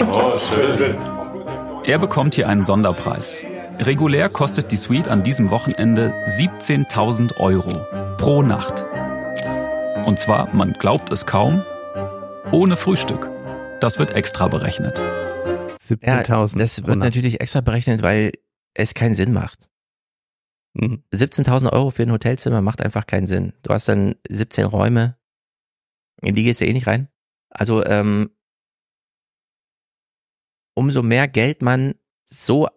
Oh, 0.02 0.38
schön. 0.38 0.96
Er 1.86 1.98
bekommt 2.00 2.36
hier 2.36 2.50
einen 2.50 2.64
Sonderpreis. 2.66 3.42
Regulär 3.80 4.28
kostet 4.28 4.72
die 4.74 4.78
Suite 4.78 5.08
an 5.08 5.24
diesem 5.24 5.52
Wochenende 5.52 6.14
17.000 6.28 7.38
Euro 7.38 7.72
pro 8.18 8.44
Nacht. 8.44 8.84
Und 10.06 10.20
zwar, 10.20 10.54
man 10.54 10.74
glaubt 10.74 11.14
es 11.14 11.26
kaum, 11.26 11.64
ohne 12.52 12.76
Frühstück. 12.76 13.30
Das 13.80 14.00
wird 14.00 14.12
extra 14.12 14.50
berechnet. 14.50 15.00
17.000. 15.82 16.60
das 16.60 16.86
wird 16.86 16.98
natürlich 16.98 17.40
extra 17.40 17.62
berechnet, 17.62 18.04
weil 18.04 18.34
es 18.74 18.94
keinen 18.94 19.16
Sinn 19.16 19.34
macht. 19.34 19.70
Mhm. 20.74 21.04
17.000 21.14 21.72
Euro 21.72 21.92
für 21.92 22.04
ein 22.04 22.12
Hotelzimmer 22.12 22.62
macht 22.62 22.82
einfach 22.82 23.08
keinen 23.08 23.26
Sinn. 23.26 23.54
Du 23.64 23.74
hast 23.74 23.88
dann 23.88 24.16
17 24.30 24.66
Räume, 24.66 25.18
in 26.22 26.36
die 26.36 26.44
gehst 26.44 26.60
du 26.62 26.66
eh 26.66 26.74
nicht 26.74 26.88
rein. 26.88 27.08
Also 27.50 27.86
ähm, 27.86 28.32
umso 30.76 31.02
mehr 31.04 31.28
Geld 31.28 31.62
man 31.62 31.96
so, 32.26 32.70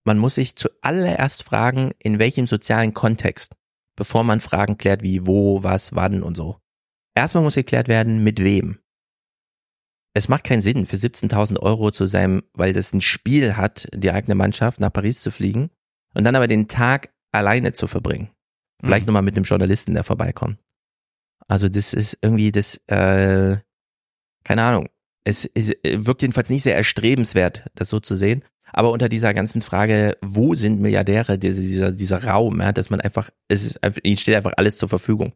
Man 0.04 0.18
muss 0.18 0.34
sich 0.34 0.54
zuallererst 0.56 1.42
fragen, 1.42 1.92
in 1.98 2.18
welchem 2.18 2.46
sozialen 2.46 2.92
Kontext, 2.92 3.54
bevor 3.96 4.22
man 4.22 4.40
Fragen 4.40 4.76
klärt 4.76 5.02
wie 5.02 5.26
wo, 5.26 5.62
was, 5.62 5.94
wann 5.94 6.22
und 6.22 6.36
so. 6.36 6.58
erstmal 7.14 7.42
muss 7.42 7.54
geklärt 7.54 7.88
werden, 7.88 8.22
mit 8.22 8.38
wem. 8.44 8.78
Es 10.16 10.30
macht 10.30 10.44
keinen 10.44 10.62
Sinn, 10.62 10.86
für 10.86 10.96
17.000 10.96 11.60
Euro 11.60 11.90
zu 11.90 12.06
seinem, 12.06 12.42
weil 12.54 12.72
das 12.72 12.94
ein 12.94 13.02
Spiel 13.02 13.58
hat, 13.58 13.86
die 13.94 14.10
eigene 14.10 14.34
Mannschaft 14.34 14.80
nach 14.80 14.90
Paris 14.90 15.20
zu 15.20 15.30
fliegen 15.30 15.68
und 16.14 16.24
dann 16.24 16.34
aber 16.34 16.46
den 16.46 16.68
Tag 16.68 17.12
alleine 17.32 17.74
zu 17.74 17.86
verbringen. 17.86 18.30
Vielleicht 18.80 19.02
Mhm. 19.02 19.08
nochmal 19.08 19.24
mit 19.24 19.36
einem 19.36 19.44
Journalisten, 19.44 19.92
der 19.92 20.04
vorbeikommt. 20.04 20.58
Also 21.48 21.68
das 21.68 21.92
ist 21.92 22.16
irgendwie 22.22 22.50
das, 22.50 22.76
äh, 22.86 23.58
keine 24.42 24.62
Ahnung. 24.62 24.88
Es, 25.24 25.44
es 25.52 25.72
wirkt 25.84 26.22
jedenfalls 26.22 26.48
nicht 26.48 26.62
sehr 26.62 26.76
erstrebenswert, 26.76 27.66
das 27.74 27.90
so 27.90 28.00
zu 28.00 28.14
sehen. 28.14 28.42
Aber 28.72 28.92
unter 28.92 29.10
dieser 29.10 29.34
ganzen 29.34 29.60
Frage, 29.60 30.16
wo 30.22 30.54
sind 30.54 30.80
Milliardäre, 30.80 31.38
dieser, 31.38 31.92
dieser, 31.92 32.24
Raum, 32.24 32.62
ja, 32.62 32.72
dass 32.72 32.88
man 32.88 33.02
einfach, 33.02 33.28
es 33.48 33.66
ist 33.66 33.84
einfach, 33.84 34.00
ihnen 34.02 34.16
steht 34.16 34.36
einfach 34.36 34.54
alles 34.56 34.78
zur 34.78 34.88
Verfügung. 34.88 35.34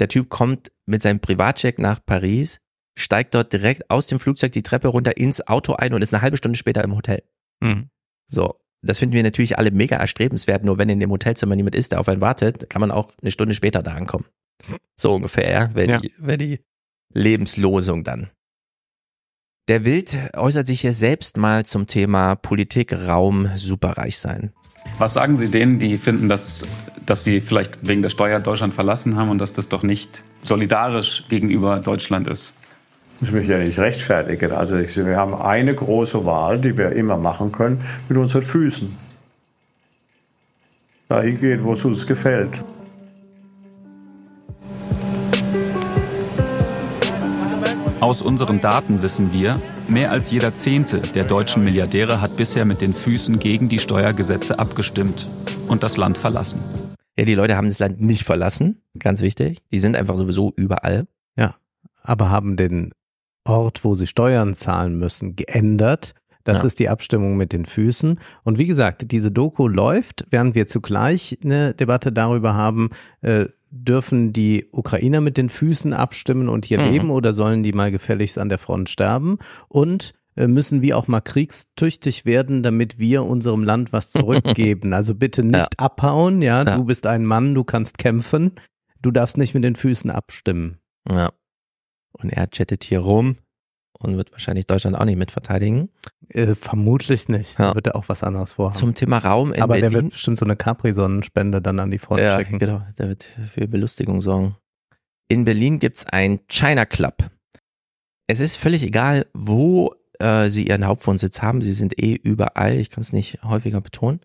Der 0.00 0.08
Typ 0.08 0.30
kommt 0.30 0.72
mit 0.84 1.00
seinem 1.02 1.20
Privatcheck 1.20 1.78
nach 1.78 2.04
Paris, 2.04 2.58
steigt 2.98 3.34
dort 3.34 3.52
direkt 3.52 3.90
aus 3.90 4.06
dem 4.06 4.18
Flugzeug 4.18 4.52
die 4.52 4.62
Treppe 4.62 4.88
runter 4.88 5.16
ins 5.16 5.46
Auto 5.46 5.74
ein 5.74 5.92
und 5.94 6.02
ist 6.02 6.12
eine 6.14 6.22
halbe 6.22 6.36
Stunde 6.36 6.56
später 6.58 6.82
im 6.82 6.94
Hotel. 6.96 7.22
Mhm. 7.60 7.90
So, 8.26 8.58
das 8.82 8.98
finden 8.98 9.14
wir 9.14 9.22
natürlich 9.22 9.58
alle 9.58 9.70
mega 9.70 9.96
erstrebenswert, 9.96 10.64
nur 10.64 10.78
wenn 10.78 10.88
in 10.88 11.00
dem 11.00 11.10
Hotelzimmer 11.10 11.56
niemand 11.56 11.74
ist, 11.74 11.92
der 11.92 12.00
auf 12.00 12.08
einen 12.08 12.20
wartet, 12.20 12.70
kann 12.70 12.80
man 12.80 12.90
auch 12.90 13.12
eine 13.20 13.30
Stunde 13.30 13.54
später 13.54 13.82
da 13.82 13.92
ankommen. 13.92 14.24
So 14.96 15.14
ungefähr, 15.14 15.50
ja, 15.50 15.74
wäre 15.74 15.90
Ja. 15.92 15.98
die, 15.98 16.12
wär 16.18 16.36
die 16.38 16.60
Lebenslosung 17.12 18.04
dann. 18.04 18.30
Der 19.68 19.84
Wild 19.84 20.16
äußert 20.34 20.66
sich 20.66 20.80
hier 20.80 20.92
selbst 20.92 21.36
mal 21.36 21.66
zum 21.66 21.86
Thema 21.86 22.36
Politik, 22.36 22.92
Raum, 22.92 23.50
superreich 23.56 24.18
sein. 24.18 24.52
Was 24.98 25.14
sagen 25.14 25.36
Sie 25.36 25.50
denen, 25.50 25.80
die 25.80 25.98
finden, 25.98 26.28
dass, 26.28 26.64
dass 27.04 27.24
sie 27.24 27.40
vielleicht 27.40 27.86
wegen 27.88 28.02
der 28.02 28.10
Steuer 28.10 28.38
Deutschland 28.38 28.74
verlassen 28.74 29.16
haben 29.16 29.30
und 29.30 29.38
dass 29.38 29.52
das 29.52 29.68
doch 29.68 29.82
nicht 29.82 30.22
solidarisch 30.42 31.24
gegenüber 31.28 31.80
Deutschland 31.80 32.28
ist? 32.28 32.54
Ich 33.16 33.22
muss 33.22 33.30
mich 33.32 33.48
ja 33.48 33.58
nicht 33.58 33.78
rechtfertigen. 33.78 34.52
Also 34.52 34.76
ich, 34.76 34.94
wir 34.94 35.16
haben 35.16 35.34
eine 35.34 35.74
große 35.74 36.26
Wahl, 36.26 36.60
die 36.60 36.76
wir 36.76 36.92
immer 36.92 37.16
machen 37.16 37.50
können, 37.50 37.82
mit 38.08 38.18
unseren 38.18 38.42
Füßen. 38.42 38.94
Dahin 41.08 41.40
gehen, 41.40 41.64
wo 41.64 41.72
es 41.72 41.84
uns 41.84 42.06
gefällt. 42.06 42.62
Aus 48.00 48.20
unseren 48.20 48.60
Daten 48.60 49.00
wissen 49.00 49.32
wir, 49.32 49.60
mehr 49.88 50.10
als 50.10 50.30
jeder 50.30 50.54
Zehnte 50.54 51.00
der 51.00 51.24
deutschen 51.24 51.64
Milliardäre 51.64 52.20
hat 52.20 52.36
bisher 52.36 52.66
mit 52.66 52.82
den 52.82 52.92
Füßen 52.92 53.38
gegen 53.38 53.68
die 53.70 53.78
Steuergesetze 53.78 54.58
abgestimmt 54.58 55.26
und 55.68 55.82
das 55.82 55.96
Land 55.96 56.18
verlassen. 56.18 56.60
Ja, 57.18 57.24
die 57.24 57.34
Leute 57.34 57.56
haben 57.56 57.68
das 57.68 57.78
Land 57.78 58.00
nicht 58.00 58.24
verlassen, 58.24 58.82
ganz 58.98 59.22
wichtig. 59.22 59.62
Die 59.72 59.78
sind 59.78 59.96
einfach 59.96 60.18
sowieso 60.18 60.52
überall. 60.54 61.06
Ja, 61.36 61.54
aber 62.02 62.30
haben 62.30 62.56
den 62.56 62.92
Ort, 63.46 63.84
wo 63.84 63.94
sie 63.94 64.06
Steuern 64.06 64.54
zahlen 64.54 64.98
müssen, 64.98 65.36
geändert. 65.36 66.14
Das 66.44 66.58
Ja. 66.58 66.64
ist 66.64 66.78
die 66.78 66.88
Abstimmung 66.88 67.36
mit 67.36 67.52
den 67.52 67.64
Füßen. 67.66 68.20
Und 68.44 68.58
wie 68.58 68.66
gesagt, 68.66 69.10
diese 69.10 69.32
Doku 69.32 69.66
läuft, 69.66 70.24
während 70.30 70.54
wir 70.54 70.66
zugleich 70.66 71.38
eine 71.42 71.74
Debatte 71.74 72.12
darüber 72.12 72.54
haben, 72.54 72.90
äh, 73.22 73.46
dürfen 73.70 74.32
die 74.32 74.68
Ukrainer 74.70 75.20
mit 75.20 75.36
den 75.36 75.48
Füßen 75.48 75.92
abstimmen 75.92 76.48
und 76.48 76.64
hier 76.64 76.78
Mhm. 76.80 76.92
leben 76.92 77.10
oder 77.10 77.32
sollen 77.32 77.62
die 77.64 77.72
mal 77.72 77.90
gefälligst 77.90 78.38
an 78.38 78.48
der 78.48 78.58
Front 78.58 78.88
sterben? 78.90 79.38
Und 79.68 80.14
äh, 80.36 80.46
müssen 80.46 80.82
wir 80.82 80.96
auch 80.98 81.08
mal 81.08 81.20
kriegstüchtig 81.20 82.26
werden, 82.26 82.62
damit 82.62 82.98
wir 82.98 83.24
unserem 83.24 83.64
Land 83.64 83.92
was 83.92 84.12
zurückgeben? 84.12 84.92
also 84.94 85.14
bitte 85.14 85.42
nicht 85.42 85.80
abhauen, 85.80 86.42
ja? 86.42 86.62
Ja. 86.62 86.76
Du 86.76 86.84
bist 86.84 87.06
ein 87.06 87.24
Mann, 87.26 87.54
du 87.54 87.64
kannst 87.64 87.98
kämpfen. 87.98 88.52
Du 89.02 89.10
darfst 89.10 89.36
nicht 89.38 89.54
mit 89.54 89.64
den 89.64 89.76
Füßen 89.76 90.10
abstimmen. 90.10 90.78
Ja. 91.10 91.30
Und 92.18 92.30
er 92.30 92.48
chattet 92.48 92.84
hier 92.84 93.00
rum 93.00 93.36
und 93.98 94.16
wird 94.16 94.32
wahrscheinlich 94.32 94.66
Deutschland 94.66 94.96
auch 94.96 95.04
nicht 95.04 95.18
mitverteidigen. 95.18 95.90
Äh, 96.28 96.54
vermutlich 96.54 97.28
nicht. 97.28 97.58
Ja. 97.58 97.70
Da 97.70 97.74
wird 97.74 97.86
er 97.88 97.96
auch 97.96 98.08
was 98.08 98.22
anderes 98.22 98.52
vorhaben. 98.54 98.76
Zum 98.76 98.94
Thema 98.94 99.18
Raum 99.18 99.52
in 99.52 99.62
Aber 99.62 99.74
der 99.74 99.82
Berlin. 99.90 100.04
wird 100.04 100.12
bestimmt 100.12 100.38
so 100.38 100.44
eine 100.44 100.56
Capri-Sonnenspende 100.56 101.62
dann 101.62 101.78
an 101.78 101.90
die 101.90 101.98
Front 101.98 102.20
ja, 102.20 102.38
schicken. 102.38 102.58
genau, 102.58 102.82
der 102.98 103.08
wird 103.08 103.24
für 103.24 103.68
Belustigung 103.68 104.20
sorgen. 104.20 104.56
In 105.28 105.44
Berlin 105.44 105.78
gibt's 105.78 106.06
ein 106.06 106.40
China 106.48 106.84
Club. 106.84 107.30
Es 108.28 108.40
ist 108.40 108.56
völlig 108.56 108.82
egal, 108.82 109.26
wo 109.34 109.94
äh, 110.18 110.48
sie 110.50 110.66
ihren 110.66 110.86
Hauptwohnsitz 110.86 111.42
haben. 111.42 111.60
Sie 111.60 111.72
sind 111.72 112.00
eh 112.02 112.14
überall. 112.14 112.74
Ich 112.76 112.90
kann 112.90 113.02
es 113.02 113.12
nicht 113.12 113.42
häufiger 113.42 113.80
betonen. 113.80 114.20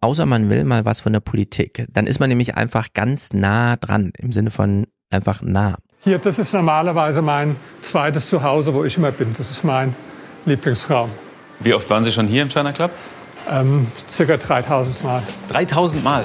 Außer 0.00 0.26
man 0.26 0.50
will 0.50 0.64
mal 0.64 0.84
was 0.84 1.00
von 1.00 1.12
der 1.12 1.20
Politik. 1.20 1.86
Dann 1.90 2.06
ist 2.06 2.20
man 2.20 2.28
nämlich 2.28 2.54
einfach 2.54 2.92
ganz 2.92 3.32
nah 3.32 3.76
dran. 3.76 4.12
Im 4.18 4.32
Sinne 4.32 4.50
von 4.50 4.86
einfach 5.10 5.42
nah. 5.42 5.78
Hier, 6.06 6.20
das 6.20 6.38
ist 6.38 6.54
normalerweise 6.54 7.20
mein 7.20 7.56
zweites 7.82 8.28
Zuhause, 8.28 8.72
wo 8.72 8.84
ich 8.84 8.96
immer 8.96 9.10
bin. 9.10 9.34
Das 9.36 9.50
ist 9.50 9.64
mein 9.64 9.92
Lieblingsraum. 10.44 11.10
Wie 11.58 11.74
oft 11.74 11.90
waren 11.90 12.04
Sie 12.04 12.12
schon 12.12 12.28
hier 12.28 12.42
im 12.42 12.48
China 12.48 12.70
Club? 12.70 12.92
Ähm, 13.50 13.88
circa 14.08 14.36
3000 14.36 15.02
Mal. 15.02 15.20
3000 15.48 16.04
Mal. 16.04 16.24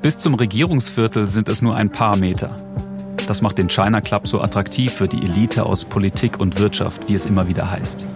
Bis 0.00 0.16
zum 0.16 0.32
Regierungsviertel 0.32 1.26
sind 1.26 1.50
es 1.50 1.60
nur 1.60 1.76
ein 1.76 1.90
paar 1.90 2.16
Meter. 2.16 2.54
Das 3.26 3.42
macht 3.42 3.58
den 3.58 3.68
China 3.68 4.00
Club 4.00 4.26
so 4.26 4.40
attraktiv 4.40 4.90
für 4.90 5.06
die 5.06 5.22
Elite 5.22 5.66
aus 5.66 5.84
Politik 5.84 6.40
und 6.40 6.58
Wirtschaft, 6.58 7.06
wie 7.10 7.14
es 7.14 7.26
immer 7.26 7.46
wieder 7.46 7.70
heißt. 7.70 8.06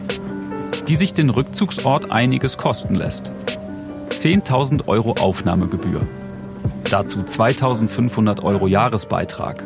Die 0.88 0.96
sich 0.96 1.12
den 1.12 1.28
Rückzugsort 1.28 2.10
einiges 2.10 2.56
kosten 2.56 2.94
lässt. 2.94 3.30
10.000 4.12 4.88
Euro 4.88 5.16
Aufnahmegebühr. 5.20 6.06
Dazu 6.90 7.20
2.500 7.20 8.42
Euro 8.42 8.66
Jahresbeitrag. 8.66 9.64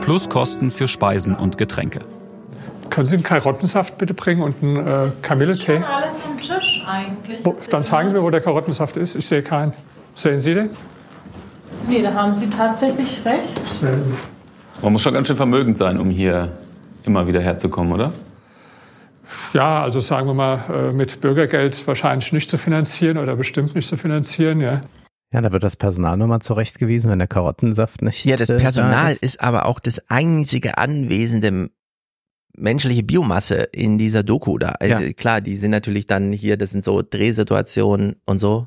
Plus 0.00 0.28
Kosten 0.28 0.70
für 0.70 0.88
Speisen 0.88 1.34
und 1.34 1.58
Getränke. 1.58 2.00
Können 2.88 3.06
Sie 3.06 3.14
einen 3.14 3.22
Karottensaft 3.22 3.98
bitte 3.98 4.14
bringen 4.14 4.42
und 4.42 4.62
einen 4.62 4.76
äh, 4.76 5.10
Kamilletee? 5.22 5.78
alles 5.78 6.20
am 6.24 6.38
Tisch 6.38 6.84
eigentlich. 6.88 7.44
Wo, 7.44 7.56
dann 7.70 7.84
zeigen 7.84 8.08
Sie 8.08 8.14
mir, 8.14 8.22
wo 8.22 8.30
der 8.30 8.40
Karottensaft 8.40 8.96
ist. 8.96 9.14
Ich 9.14 9.28
sehe 9.28 9.42
keinen. 9.42 9.72
Sehen 10.14 10.40
Sie 10.40 10.54
den? 10.54 10.70
Nee, 11.88 12.02
da 12.02 12.12
haben 12.12 12.34
Sie 12.34 12.48
tatsächlich 12.48 13.24
recht. 13.24 13.60
Man 14.82 14.92
muss 14.92 15.02
schon 15.02 15.14
ganz 15.14 15.28
schön 15.28 15.36
vermögend 15.36 15.76
sein, 15.76 16.00
um 16.00 16.10
hier 16.10 16.52
immer 17.04 17.26
wieder 17.26 17.40
herzukommen, 17.40 17.92
oder? 17.92 18.12
Ja, 19.52 19.82
also 19.82 20.00
sagen 20.00 20.26
wir 20.26 20.34
mal, 20.34 20.64
äh, 20.68 20.92
mit 20.92 21.20
Bürgergeld 21.20 21.86
wahrscheinlich 21.86 22.32
nicht 22.32 22.50
zu 22.50 22.58
finanzieren 22.58 23.18
oder 23.18 23.36
bestimmt 23.36 23.74
nicht 23.74 23.88
zu 23.88 23.96
finanzieren. 23.96 24.60
Ja. 24.60 24.80
Ja, 25.32 25.40
da 25.40 25.52
wird 25.52 25.62
das 25.62 25.76
Personal 25.76 26.16
nochmal 26.16 26.40
zurechtgewiesen, 26.42 27.10
wenn 27.10 27.20
der 27.20 27.28
Karottensaft 27.28 28.02
nicht. 28.02 28.24
Ja, 28.24 28.36
das 28.36 28.50
äh, 28.50 28.54
da 28.54 28.60
Personal 28.60 29.12
ist. 29.12 29.22
ist 29.22 29.40
aber 29.40 29.66
auch 29.66 29.78
das 29.78 30.10
einzige 30.10 30.76
anwesende 30.76 31.70
menschliche 32.56 33.04
Biomasse 33.04 33.62
in 33.72 33.96
dieser 33.96 34.24
Doku 34.24 34.58
da. 34.58 34.70
Also 34.70 35.04
Ja. 35.04 35.12
Klar, 35.12 35.40
die 35.40 35.54
sind 35.54 35.70
natürlich 35.70 36.06
dann 36.06 36.32
hier, 36.32 36.56
das 36.56 36.70
sind 36.70 36.84
so 36.84 37.02
Drehsituationen 37.02 38.16
und 38.26 38.38
so. 38.40 38.66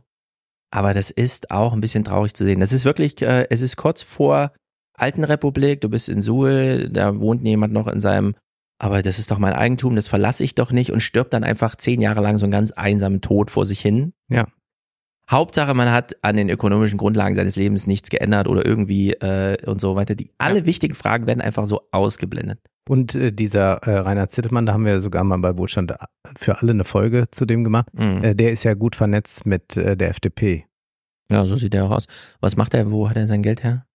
Aber 0.72 0.94
das 0.94 1.12
ist 1.12 1.52
auch 1.52 1.74
ein 1.74 1.82
bisschen 1.82 2.04
traurig 2.04 2.34
zu 2.34 2.46
sehen. 2.46 2.60
Das 2.60 2.72
ist 2.72 2.86
wirklich, 2.86 3.22
äh, 3.22 3.46
es 3.50 3.62
ist 3.62 3.76
kurz 3.76 4.02
vor 4.02 4.54
Alten 4.96 5.24
Republik, 5.24 5.82
du 5.82 5.90
bist 5.90 6.08
in 6.08 6.22
Suhl, 6.22 6.90
da 6.90 7.20
wohnt 7.20 7.44
jemand 7.44 7.74
noch 7.74 7.88
in 7.88 8.00
seinem, 8.00 8.36
aber 8.80 9.02
das 9.02 9.20
ist 9.20 9.32
doch 9.32 9.38
mein 9.38 9.54
Eigentum, 9.54 9.96
das 9.96 10.08
verlasse 10.08 10.44
ich 10.44 10.56
doch 10.56 10.72
nicht 10.72 10.92
und 10.92 11.02
stirbt 11.02 11.34
dann 11.34 11.44
einfach 11.44 11.76
zehn 11.76 12.02
Jahre 12.02 12.22
lang 12.22 12.38
so 12.38 12.46
einen 12.46 12.52
ganz 12.52 12.72
einsamen 12.72 13.22
Tod 13.22 13.52
vor 13.52 13.66
sich 13.66 13.82
hin. 13.82 14.14
Ja. 14.30 14.48
Hauptsache, 15.32 15.74
man 15.74 15.90
hat 15.92 16.16
an 16.22 16.36
den 16.36 16.50
ökonomischen 16.50 16.98
Grundlagen 16.98 17.34
seines 17.36 17.56
Lebens 17.56 17.88
nichts 17.88 18.10
geändert 18.10 18.48
oder 18.48 18.66
irgendwie 18.66 19.14
äh, 19.14 19.58
und 19.66 19.80
so 19.82 19.96
weiter. 19.96 20.16
Die 20.16 20.32
alle 20.38 20.66
wichtigen 20.66 20.96
Fragen 20.96 21.28
werden 21.28 21.40
einfach 21.42 21.66
so 21.66 21.82
ausgeblendet. 21.92 22.60
Und 22.90 23.16
äh, 23.16 23.32
dieser 23.32 23.78
äh, 23.84 24.00
Reinhard 24.00 24.32
Zittelmann, 24.32 24.66
da 24.66 24.74
haben 24.74 24.86
wir 24.86 25.00
sogar 25.00 25.24
mal 25.24 25.38
bei 25.40 25.58
Wohlstand 25.58 25.94
für 26.38 26.60
alle 26.60 26.72
eine 26.72 26.84
Folge 26.84 27.26
zu 27.32 27.46
dem 27.46 27.64
gemacht. 27.64 27.88
Mhm. 27.94 28.24
Äh, 28.24 28.36
der 28.36 28.52
ist 28.52 28.64
ja 28.64 28.74
gut 28.74 28.96
vernetzt 28.98 29.46
mit 29.46 29.78
äh, 29.78 29.96
der 29.96 30.10
FDP. 30.10 30.66
Ja, 31.32 31.46
so 31.46 31.56
sieht 31.56 31.74
er 31.74 31.86
auch 31.86 31.92
aus. 31.92 32.06
Was 32.42 32.58
macht 32.58 32.74
er? 32.74 32.92
Wo 32.92 33.10
hat 33.10 33.16
er 33.16 33.26
sein 33.26 33.42
Geld 33.42 33.64
her? 33.64 33.86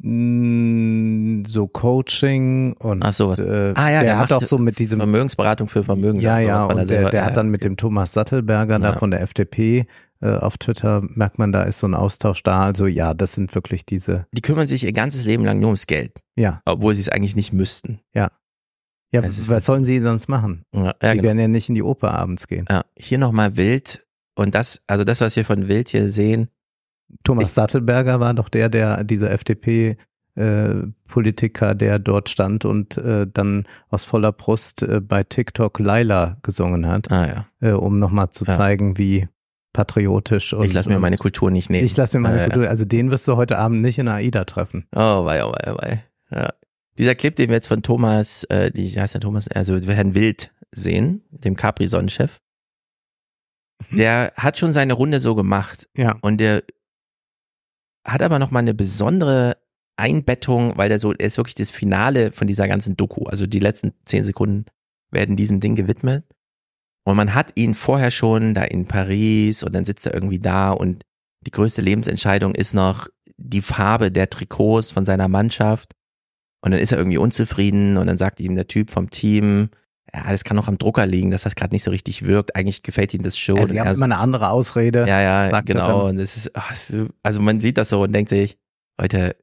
Mm, 0.00 1.44
So 1.46 1.66
Coaching 1.66 2.74
und 2.74 3.02
Ach 3.04 3.12
sowas. 3.12 3.40
Äh, 3.40 3.72
Ah 3.74 3.88
ja, 3.90 4.00
der, 4.00 4.02
der 4.04 4.18
hat 4.18 4.32
auch 4.32 4.42
so 4.42 4.58
mit 4.58 4.78
diesem 4.78 4.98
Vermögensberatung 5.00 5.68
für 5.68 5.82
Vermögen. 5.82 6.20
Ja, 6.20 6.38
ja, 6.38 6.60
sowas, 6.62 6.72
und 6.72 6.76
der, 6.78 6.86
selber- 6.86 7.10
der 7.10 7.20
ja, 7.22 7.26
hat 7.26 7.36
dann 7.36 7.48
mit 7.48 7.64
dem 7.64 7.76
Thomas 7.76 8.12
Sattelberger 8.12 8.78
da 8.78 8.90
Ja. 8.92 8.98
von 8.98 9.10
der 9.10 9.20
FDP 9.22 9.80
äh, 9.80 9.84
auf 10.26 10.58
Twitter, 10.58 11.02
merkt 11.02 11.38
man, 11.38 11.52
da 11.52 11.62
ist 11.62 11.78
so 11.78 11.86
ein 11.86 11.94
Austausch 11.94 12.42
da. 12.42 12.64
Also 12.64 12.86
ja, 12.86 13.14
das 13.14 13.34
sind 13.34 13.54
wirklich 13.54 13.86
diese, 13.86 14.26
Die 14.32 14.40
kümmern 14.42 14.66
sich 14.66 14.84
ihr 14.84 14.92
ganzes 14.92 15.24
Leben 15.24 15.44
lang 15.44 15.60
nur 15.60 15.68
ums 15.68 15.86
Geld, 15.86 16.20
ja, 16.36 16.60
obwohl 16.64 16.94
sie 16.94 17.00
es 17.02 17.08
eigentlich 17.08 17.36
nicht 17.36 17.52
müssten. 17.52 18.00
ja. 18.14 18.30
Ja, 19.10 19.22
was 19.24 19.64
sollen 19.64 19.86
sie 19.86 20.02
sonst 20.02 20.28
machen? 20.28 20.64
Ja, 20.74 20.84
ja, 20.86 20.92
die 21.00 21.08
genau. 21.12 21.22
werden 21.28 21.38
ja 21.38 21.48
nicht 21.48 21.70
in 21.70 21.74
die 21.74 21.82
Oper 21.82 22.12
abends 22.12 22.46
gehen. 22.46 22.66
ja 22.68 22.82
hier 22.94 23.16
nochmal 23.16 23.56
Wild 23.56 24.06
und 24.34 24.54
das, 24.54 24.82
also 24.86 25.02
das, 25.02 25.22
was 25.22 25.34
wir 25.34 25.46
von 25.46 25.66
Wild 25.66 25.88
hier 25.88 26.10
sehen, 26.10 26.48
Thomas 27.24 27.46
Ich- 27.46 27.52
Sattelberger 27.52 28.20
war 28.20 28.34
doch 28.34 28.50
der, 28.50 28.68
der 28.68 29.04
dieser 29.04 29.30
FDP 29.30 29.96
äh, 30.34 30.74
Politiker, 31.06 31.74
der 31.74 31.98
dort 31.98 32.28
stand 32.28 32.66
und 32.66 32.98
äh, 32.98 33.26
dann 33.32 33.66
aus 33.88 34.04
voller 34.04 34.30
Brust 34.32 34.82
äh, 34.82 35.00
bei 35.00 35.24
TikTok 35.24 35.78
Laila 35.78 36.36
gesungen 36.42 36.86
hat, 36.86 37.10
ah 37.10 37.26
ja, 37.26 37.46
äh, 37.66 37.72
um 37.72 37.98
nochmal 37.98 38.28
zu 38.30 38.44
Ja. 38.44 38.58
zeigen, 38.58 38.98
wie 38.98 39.26
patriotisch. 39.78 40.54
Und, 40.54 40.66
ich 40.66 40.72
lasse 40.72 40.88
mir 40.88 40.98
meine 40.98 41.18
Kultur 41.18 41.52
nicht 41.52 41.70
nehmen. 41.70 41.86
Ich 41.86 41.96
lasse 41.96 42.18
mir 42.18 42.22
meine 42.22 42.40
Äh, 42.40 42.44
Kultur, 42.50 42.68
also 42.68 42.84
den 42.84 43.12
wirst 43.12 43.28
du 43.28 43.36
heute 43.36 43.58
Abend 43.58 43.80
nicht 43.80 43.98
in 43.98 44.08
AIDA 44.08 44.44
treffen. 44.44 44.86
Oh, 44.92 45.24
wei, 45.24 45.44
oh, 45.44 45.52
wei, 45.52 45.72
oh, 45.72 45.76
wei. 45.80 46.04
Ja. 46.32 46.52
Dieser 46.98 47.14
Clip, 47.14 47.36
den 47.36 47.48
wir 47.48 47.54
jetzt 47.54 47.68
von 47.68 47.84
Thomas, 47.84 48.42
äh, 48.44 48.72
wie 48.74 48.98
heißt 48.98 49.14
der 49.14 49.20
Thomas, 49.20 49.46
also 49.46 49.78
Herrn 49.78 50.16
Wild 50.16 50.50
sehen, 50.72 51.22
dem 51.30 51.54
Capri-Sonnenchef, 51.54 52.40
der 53.92 54.32
hat 54.36 54.58
schon 54.58 54.72
seine 54.72 54.94
Runde 54.94 55.20
so 55.20 55.36
gemacht. 55.36 55.88
Ja. 55.96 56.16
Und 56.22 56.38
der 56.38 56.64
hat 58.04 58.22
aber 58.22 58.40
noch 58.40 58.50
mal 58.50 58.58
eine 58.58 58.74
besondere 58.74 59.58
Einbettung, 59.96 60.76
weil 60.76 60.88
der 60.88 60.98
so, 60.98 61.12
er 61.12 61.20
ist 61.26 61.36
wirklich 61.36 61.54
das 61.54 61.70
Finale 61.70 62.32
von 62.32 62.48
dieser 62.48 62.66
ganzen 62.66 62.96
Doku. 62.96 63.26
Also 63.26 63.46
die 63.46 63.60
letzten 63.60 63.92
zehn 64.06 64.24
Sekunden 64.24 64.64
werden 65.12 65.36
diesem 65.36 65.60
Ding 65.60 65.76
gewidmet. 65.76 66.24
Und 67.08 67.16
man 67.16 67.32
hat 67.32 67.52
ihn 67.54 67.72
vorher 67.72 68.10
schon 68.10 68.52
da 68.52 68.64
in 68.64 68.86
Paris 68.86 69.62
und 69.62 69.74
dann 69.74 69.86
sitzt 69.86 70.04
er 70.04 70.12
irgendwie 70.12 70.40
da 70.40 70.72
und 70.72 71.04
die 71.46 71.50
größte 71.50 71.80
Lebensentscheidung 71.80 72.54
ist 72.54 72.74
noch 72.74 73.08
die 73.38 73.62
Farbe 73.62 74.12
der 74.12 74.28
Trikots 74.28 74.92
von 74.92 75.06
seiner 75.06 75.26
Mannschaft. 75.26 75.92
Und 76.62 76.72
dann 76.72 76.80
ist 76.80 76.92
er 76.92 76.98
irgendwie 76.98 77.16
unzufrieden 77.16 77.96
und 77.96 78.08
dann 78.08 78.18
sagt 78.18 78.40
ihm 78.40 78.56
der 78.56 78.66
Typ 78.66 78.90
vom 78.90 79.08
Team, 79.08 79.70
ja, 80.12 80.30
das 80.30 80.44
kann 80.44 80.56
noch 80.56 80.68
am 80.68 80.76
Drucker 80.76 81.06
liegen, 81.06 81.30
dass 81.30 81.44
das 81.44 81.54
gerade 81.54 81.74
nicht 81.74 81.82
so 81.82 81.90
richtig 81.90 82.26
wirkt. 82.26 82.54
Eigentlich 82.54 82.82
gefällt 82.82 83.14
ihm 83.14 83.22
das 83.22 83.38
schon. 83.38 83.56
Also, 83.56 83.68
sie 83.68 83.74
Und 83.76 83.80
haben 83.80 83.86
er 83.88 83.94
immer 83.94 84.04
eine 84.04 84.18
andere 84.18 84.50
Ausrede. 84.50 85.06
ja, 85.06 85.48
ja, 85.48 85.60
genau. 85.62 86.08
Und 86.08 86.18
das 86.18 86.36
ist, 86.36 86.50
ach, 86.54 86.74
also 87.22 87.40
man 87.40 87.60
sieht 87.60 87.78
das 87.78 87.88
so 87.88 88.02
und 88.02 88.12
denkt 88.12 88.28
sich, 88.28 88.58
Leute, 89.00 89.34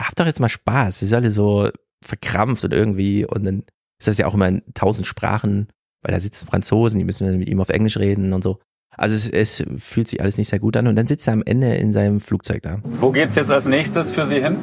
habt 0.00 0.18
doch 0.18 0.26
jetzt 0.26 0.40
mal 0.40 0.48
Spaß. 0.48 0.98
Sie 0.98 1.06
ist 1.06 1.12
alle 1.12 1.30
so 1.30 1.70
verkrampft 2.04 2.64
und 2.64 2.72
irgendwie 2.72 3.24
und 3.24 3.44
dann 3.44 3.62
ist 4.00 4.08
das 4.08 4.18
ja 4.18 4.26
auch 4.26 4.34
immer 4.34 4.48
in 4.48 4.62
tausend 4.74 5.06
Sprachen, 5.06 5.68
weil 6.02 6.12
da 6.14 6.20
sitzen 6.20 6.46
Franzosen, 6.46 6.98
die 6.98 7.04
müssen 7.04 7.38
mit 7.38 7.48
ihm 7.48 7.60
auf 7.60 7.68
Englisch 7.68 7.96
reden 7.96 8.32
und 8.32 8.42
so. 8.42 8.58
Also 8.96 9.14
es, 9.14 9.28
es 9.28 9.64
fühlt 9.78 10.08
sich 10.08 10.20
alles 10.20 10.36
nicht 10.36 10.48
sehr 10.48 10.58
gut 10.58 10.76
an 10.76 10.86
und 10.86 10.96
dann 10.96 11.06
sitzt 11.06 11.26
er 11.26 11.32
am 11.32 11.42
Ende 11.44 11.74
in 11.74 11.92
seinem 11.92 12.20
Flugzeug 12.20 12.62
da. 12.62 12.78
Wo 13.00 13.10
geht's 13.10 13.36
jetzt 13.36 13.50
als 13.50 13.64
nächstes 13.66 14.10
für 14.10 14.26
Sie 14.26 14.40
hin? 14.40 14.56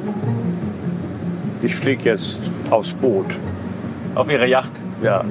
Ich 1.62 1.74
fliege 1.74 2.04
jetzt 2.04 2.38
aufs 2.70 2.92
Boot. 2.92 3.26
Auf 4.14 4.30
Ihre 4.30 4.46
Yacht? 4.46 4.70
Ja. 5.02 5.24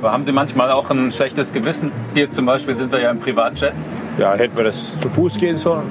Aber 0.00 0.12
haben 0.12 0.24
Sie 0.24 0.32
manchmal 0.32 0.70
auch 0.70 0.90
ein 0.90 1.12
schlechtes 1.12 1.52
Gewissen? 1.52 1.92
Hier 2.14 2.30
zum 2.30 2.46
Beispiel 2.46 2.74
sind 2.74 2.90
wir 2.90 3.00
ja 3.00 3.10
im 3.10 3.20
Privatjet. 3.20 3.74
Ja, 4.18 4.34
hätten 4.34 4.56
wir 4.56 4.64
das 4.64 4.98
zu 5.00 5.08
Fuß 5.08 5.36
gehen 5.36 5.58
sollen? 5.58 5.86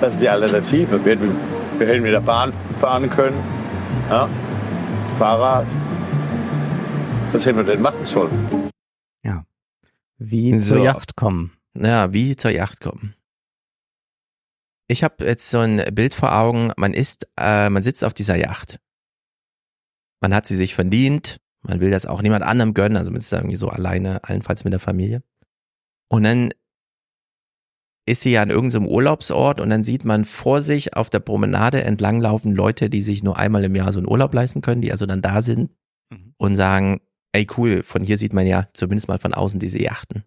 Das 0.00 0.12
ist 0.12 0.20
die 0.20 0.28
Alternative. 0.28 1.04
Wir 1.04 1.12
hätten, 1.12 1.36
wir 1.78 1.86
hätten 1.88 2.02
mit 2.02 2.12
der 2.12 2.20
Bahn 2.20 2.52
fahren 2.80 3.10
können. 3.10 3.36
Ja? 4.08 4.28
Fahrrad. 5.18 5.66
Was 7.32 7.44
hätten 7.44 7.58
wir 7.58 7.64
denn 7.64 7.82
machen 7.82 8.04
sollen? 8.06 8.70
Ja. 9.22 9.44
Wie 10.16 10.58
So. 10.58 10.76
zur 10.76 10.84
Yacht 10.84 11.14
kommen. 11.14 11.52
Ja, 11.74 12.12
wie 12.12 12.36
zur 12.36 12.50
Yacht 12.50 12.80
kommen. 12.80 13.14
Ich 14.88 15.04
habe 15.04 15.24
jetzt 15.26 15.50
so 15.50 15.58
ein 15.58 15.94
Bild 15.94 16.14
vor 16.14 16.32
Augen, 16.34 16.72
man 16.78 16.94
ist, 16.94 17.28
äh, 17.38 17.68
man 17.68 17.82
sitzt 17.82 18.04
auf 18.04 18.14
dieser 18.14 18.36
Yacht. 18.36 18.80
Man 20.22 20.34
hat 20.34 20.46
sie 20.46 20.56
sich 20.56 20.74
verdient, 20.74 21.38
man 21.60 21.80
will 21.80 21.90
das 21.90 22.06
auch 22.06 22.22
niemand 22.22 22.42
anderem 22.44 22.72
gönnen, 22.72 22.96
also 22.96 23.10
man 23.10 23.20
ist 23.20 23.30
da 23.30 23.36
irgendwie 23.36 23.56
so 23.56 23.68
alleine, 23.68 24.24
allenfalls 24.24 24.64
mit 24.64 24.72
der 24.72 24.80
Familie. 24.80 25.22
Und 26.10 26.24
dann 26.24 26.50
ist 28.06 28.22
sie 28.22 28.30
ja 28.30 28.40
an 28.42 28.48
irgendeinem 28.50 28.86
Urlaubsort 28.88 29.60
und 29.60 29.68
dann 29.68 29.84
sieht 29.84 30.06
man 30.06 30.24
vor 30.24 30.62
sich 30.62 30.96
auf 30.96 31.10
der 31.10 31.20
Promenade 31.20 31.84
entlanglaufen 31.84 32.54
Leute, 32.54 32.88
die 32.88 33.02
sich 33.02 33.22
nur 33.22 33.36
einmal 33.36 33.64
im 33.64 33.76
Jahr 33.76 33.92
so 33.92 33.98
einen 33.98 34.08
Urlaub 34.08 34.32
leisten 34.32 34.62
können, 34.62 34.80
die 34.80 34.90
also 34.90 35.04
dann 35.04 35.20
da 35.20 35.42
sind 35.42 35.70
und 36.38 36.56
sagen, 36.56 37.02
ey 37.32 37.46
cool, 37.56 37.82
von 37.82 38.02
hier 38.02 38.18
sieht 38.18 38.32
man 38.32 38.46
ja 38.46 38.68
zumindest 38.74 39.08
mal 39.08 39.18
von 39.18 39.34
außen 39.34 39.60
diese 39.60 39.80
Yachten. 39.80 40.24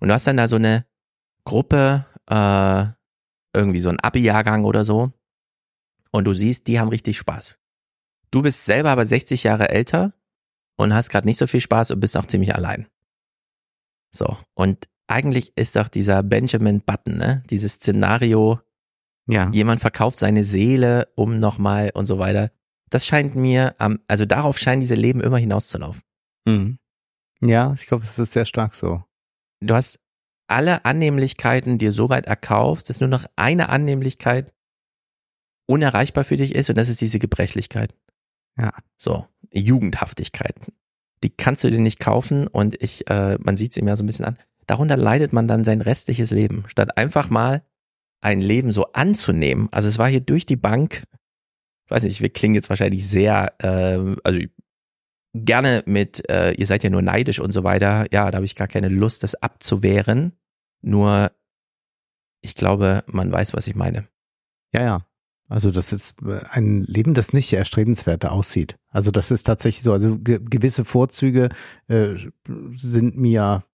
Und 0.00 0.08
du 0.08 0.14
hast 0.14 0.26
dann 0.26 0.36
da 0.36 0.48
so 0.48 0.56
eine 0.56 0.86
Gruppe, 1.44 2.06
äh, 2.28 2.84
irgendwie 3.56 3.80
so 3.80 3.88
ein 3.88 4.00
Abi-Jahrgang 4.00 4.64
oder 4.64 4.84
so. 4.84 5.12
Und 6.10 6.24
du 6.24 6.34
siehst, 6.34 6.66
die 6.66 6.78
haben 6.78 6.88
richtig 6.88 7.18
Spaß. 7.18 7.58
Du 8.30 8.42
bist 8.42 8.64
selber 8.64 8.90
aber 8.90 9.04
60 9.06 9.44
Jahre 9.44 9.68
älter 9.68 10.12
und 10.76 10.92
hast 10.94 11.08
gerade 11.10 11.26
nicht 11.26 11.38
so 11.38 11.46
viel 11.46 11.60
Spaß 11.60 11.90
und 11.92 12.00
bist 12.00 12.16
auch 12.16 12.26
ziemlich 12.26 12.54
allein. 12.54 12.88
So. 14.10 14.36
Und 14.54 14.88
eigentlich 15.06 15.56
ist 15.56 15.76
doch 15.76 15.88
dieser 15.88 16.22
Benjamin 16.22 16.80
Button, 16.80 17.16
ne? 17.18 17.42
Dieses 17.50 17.74
Szenario, 17.74 18.60
Ja. 19.28 19.50
jemand 19.50 19.80
verkauft 19.80 20.18
seine 20.18 20.44
Seele 20.44 21.08
um 21.14 21.38
nochmal 21.40 21.90
und 21.94 22.06
so 22.06 22.18
weiter. 22.18 22.50
Das 22.90 23.06
scheint 23.06 23.34
mir 23.34 23.74
am, 23.78 24.00
also 24.08 24.24
darauf 24.24 24.58
scheinen 24.58 24.80
diese 24.80 24.94
Leben 24.94 25.20
immer 25.20 25.38
hinauszulaufen. 25.38 26.02
Mhm. 26.44 26.78
Ja, 27.40 27.72
ich 27.74 27.86
glaube, 27.86 28.04
es 28.04 28.18
ist 28.18 28.32
sehr 28.32 28.44
stark 28.44 28.74
so. 28.74 29.02
du 29.60 29.74
hast 29.74 29.98
alle 30.46 30.84
Annehmlichkeiten 30.84 31.78
dir 31.78 31.90
so 31.90 32.10
weit 32.10 32.26
erkaufst, 32.26 32.90
dass 32.90 33.00
nur 33.00 33.08
noch 33.08 33.26
eine 33.36 33.70
Annehmlichkeit 33.70 34.52
unerreichbar 35.66 36.24
für 36.24 36.36
dich 36.36 36.54
ist 36.54 36.68
und 36.68 36.76
das 36.76 36.88
ist 36.88 37.00
diese 37.00 37.18
Gebrechlichkeit. 37.18 37.94
Ja. 38.58 38.72
So, 38.96 39.26
Jugendhaftigkeit. 39.52 40.54
Die 41.22 41.30
kannst 41.30 41.64
du 41.64 41.70
dir 41.70 41.80
nicht 41.80 41.98
kaufen 41.98 42.46
und 42.46 42.82
ich, 42.82 43.08
äh, 43.08 43.38
man 43.40 43.56
sieht 43.56 43.72
es 43.72 43.76
ihm 43.78 43.88
ja 43.88 43.96
so 43.96 44.04
ein 44.04 44.06
bisschen 44.06 44.26
an. 44.26 44.38
Darunter 44.66 44.96
leidet 44.96 45.32
man 45.32 45.48
dann 45.48 45.64
sein 45.64 45.80
restliches 45.80 46.30
Leben, 46.30 46.64
statt 46.68 46.96
einfach 46.96 47.30
mal 47.30 47.62
ein 48.20 48.40
Leben 48.40 48.72
so 48.72 48.92
anzunehmen. 48.92 49.68
Also 49.70 49.88
es 49.88 49.98
war 49.98 50.08
hier 50.08 50.20
durch 50.20 50.46
die 50.46 50.56
Bank, 50.56 51.04
weiß 51.88 52.02
nicht, 52.02 52.20
wir 52.20 52.30
klingen 52.30 52.54
jetzt 52.54 52.70
wahrscheinlich 52.70 53.06
sehr, 53.06 53.54
ähm, 53.62 54.18
also 54.24 54.40
gerne 55.34 55.82
mit, 55.86 56.28
äh, 56.30 56.52
ihr 56.52 56.66
seid 56.66 56.84
ja 56.84 56.90
nur 56.90 57.02
neidisch 57.02 57.40
und 57.40 57.52
so 57.52 57.64
weiter. 57.64 58.06
Ja, 58.12 58.30
da 58.30 58.36
habe 58.36 58.46
ich 58.46 58.54
gar 58.54 58.68
keine 58.68 58.88
Lust, 58.88 59.22
das 59.22 59.34
abzuwehren. 59.34 60.32
Nur, 60.80 61.32
ich 62.40 62.54
glaube, 62.54 63.04
man 63.06 63.32
weiß, 63.32 63.52
was 63.54 63.66
ich 63.66 63.74
meine. 63.74 64.06
Ja, 64.72 64.82
ja. 64.82 65.06
Also 65.48 65.70
das 65.70 65.92
ist 65.92 66.22
äh, 66.22 66.40
ein 66.50 66.84
Leben, 66.84 67.14
das 67.14 67.32
nicht 67.32 67.52
erstrebenswert 67.52 68.24
aussieht. 68.24 68.76
Also 68.88 69.10
das 69.10 69.30
ist 69.30 69.44
tatsächlich 69.44 69.82
so. 69.82 69.92
Also 69.92 70.18
ge 70.18 70.40
gewisse 70.42 70.84
Vorzüge 70.84 71.50
äh, 71.88 72.14
sind 72.76 73.16
mir, 73.16 73.64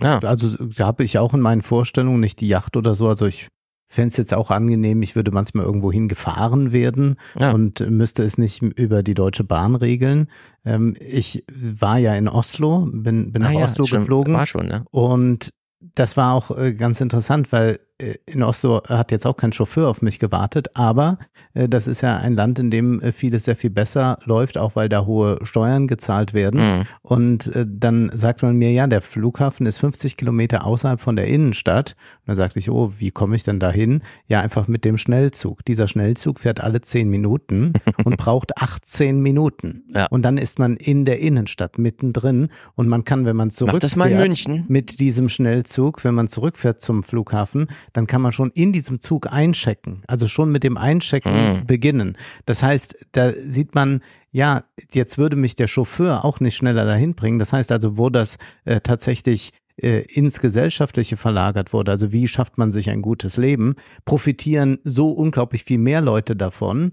also 0.00 0.66
da 0.66 0.86
habe 0.86 1.04
ich 1.04 1.18
auch 1.18 1.34
in 1.34 1.40
meinen 1.40 1.62
Vorstellungen 1.62 2.20
nicht 2.20 2.40
die 2.40 2.48
Yacht 2.48 2.76
oder 2.76 2.94
so. 2.94 3.08
Also 3.08 3.26
ich 3.26 3.48
fände 3.86 4.08
es 4.08 4.16
jetzt 4.16 4.34
auch 4.34 4.50
angenehm, 4.50 5.00
ich 5.02 5.14
würde 5.16 5.30
manchmal 5.30 5.64
irgendwo 5.64 5.92
hingefahren 5.92 6.72
werden 6.72 7.16
Ja. 7.38 7.52
und 7.52 7.88
müsste 7.88 8.22
es 8.24 8.36
nicht 8.36 8.60
über 8.62 9.02
die 9.02 9.14
Deutsche 9.14 9.44
Bahn 9.44 9.74
regeln. 9.76 10.28
Ähm, 10.64 10.94
ich 11.00 11.44
war 11.48 11.98
ja 11.98 12.14
in 12.14 12.28
Oslo, 12.28 12.88
bin, 12.92 13.32
bin 13.32 13.42
Ah 13.42 13.52
nach 13.52 13.58
ja, 13.60 13.64
Oslo 13.66 13.84
schon- 13.84 14.00
geflogen. 14.00 14.34
war 14.34 14.46
schon, 14.46 14.66
ne? 14.66 14.84
Und 14.90 15.50
das 15.94 16.16
war 16.16 16.34
auch 16.34 16.56
äh, 16.56 16.74
ganz 16.74 17.00
interessant, 17.00 17.52
weil 17.52 17.78
in 17.98 18.42
Oslo 18.42 18.82
hat 18.88 19.10
jetzt 19.10 19.26
auch 19.26 19.36
kein 19.36 19.52
Chauffeur 19.52 19.88
auf 19.88 20.02
mich 20.02 20.18
gewartet, 20.18 20.68
aber 20.74 21.18
äh, 21.54 21.68
das 21.68 21.86
ist 21.86 22.02
ja 22.02 22.18
ein 22.18 22.34
Land, 22.34 22.58
in 22.58 22.70
dem 22.70 23.00
äh, 23.00 23.12
vieles 23.12 23.44
sehr 23.44 23.56
viel 23.56 23.70
besser 23.70 24.18
läuft, 24.24 24.58
auch 24.58 24.76
weil 24.76 24.90
da 24.90 25.06
hohe 25.06 25.38
Steuern 25.44 25.86
gezahlt 25.86 26.34
werden. 26.34 26.60
Mhm. 26.60 26.82
Und 27.02 27.54
äh, 27.54 27.64
dann 27.66 28.10
sagt 28.12 28.42
man 28.42 28.56
mir, 28.56 28.70
ja, 28.70 28.86
der 28.86 29.00
Flughafen 29.00 29.64
ist 29.64 29.78
50 29.78 30.18
Kilometer 30.18 30.66
außerhalb 30.66 31.00
von 31.00 31.16
der 31.16 31.26
Innenstadt. 31.26 31.96
Und 32.20 32.28
dann 32.28 32.36
sagte 32.36 32.58
ich, 32.58 32.70
oh, 32.70 32.92
wie 32.98 33.10
komme 33.10 33.34
ich 33.34 33.44
denn 33.44 33.60
da 33.60 33.70
hin? 33.70 34.02
Ja, 34.26 34.40
einfach 34.40 34.68
mit 34.68 34.84
dem 34.84 34.98
Schnellzug. 34.98 35.64
Dieser 35.64 35.88
Schnellzug 35.88 36.40
fährt 36.40 36.60
alle 36.60 36.82
10 36.82 37.08
Minuten 37.08 37.72
und 38.04 38.18
braucht 38.18 38.58
18 38.58 39.20
Minuten. 39.20 39.84
Ja. 39.88 40.06
Und 40.10 40.22
dann 40.22 40.36
ist 40.36 40.58
man 40.58 40.76
in 40.76 41.06
der 41.06 41.20
Innenstadt 41.20 41.78
mittendrin 41.78 42.48
und 42.74 42.88
man 42.88 43.04
kann, 43.04 43.24
wenn 43.24 43.36
man 43.36 43.50
zurückfährt, 43.50 43.74
Mach 43.74 43.80
das 43.80 43.96
mal 43.96 44.10
in 44.10 44.18
München. 44.18 44.64
mit 44.68 45.00
diesem 45.00 45.30
Schnellzug, 45.30 46.04
wenn 46.04 46.14
man 46.14 46.28
zurückfährt 46.28 46.82
zum 46.82 47.02
Flughafen, 47.02 47.68
dann 47.96 48.06
kann 48.06 48.22
man 48.22 48.32
schon 48.32 48.50
in 48.50 48.72
diesem 48.72 49.00
Zug 49.00 49.32
einchecken. 49.32 50.02
Also 50.06 50.28
schon 50.28 50.50
mit 50.52 50.62
dem 50.64 50.76
Einchecken 50.76 51.32
Mhm. 51.60 51.66
beginnen. 51.66 52.16
Das 52.44 52.62
heißt, 52.62 53.06
da 53.12 53.32
sieht 53.32 53.74
man, 53.74 54.02
ja, 54.32 54.64
jetzt 54.92 55.18
würde 55.18 55.36
mich 55.36 55.56
der 55.56 55.66
Chauffeur 55.66 56.24
auch 56.24 56.40
nicht 56.40 56.56
schneller 56.56 56.84
dahin 56.84 57.14
bringen. 57.14 57.38
Das 57.38 57.52
heißt 57.52 57.72
also, 57.72 57.96
wo 57.96 58.10
das 58.10 58.36
äh, 58.64 58.80
tatsächlich 58.80 59.52
äh, 59.82 60.00
ins 60.10 60.40
Gesellschaftliche 60.40 61.18
verlagert 61.18 61.74
wurde, 61.74 61.90
also 61.90 62.10
wie 62.10 62.28
schafft 62.28 62.56
man 62.56 62.72
sich 62.72 62.88
ein 62.88 63.02
gutes 63.02 63.36
Leben, 63.36 63.74
profitieren 64.06 64.78
so 64.84 65.10
unglaublich 65.10 65.64
viel 65.64 65.76
mehr 65.76 66.00
Leute 66.00 66.34
davon 66.34 66.92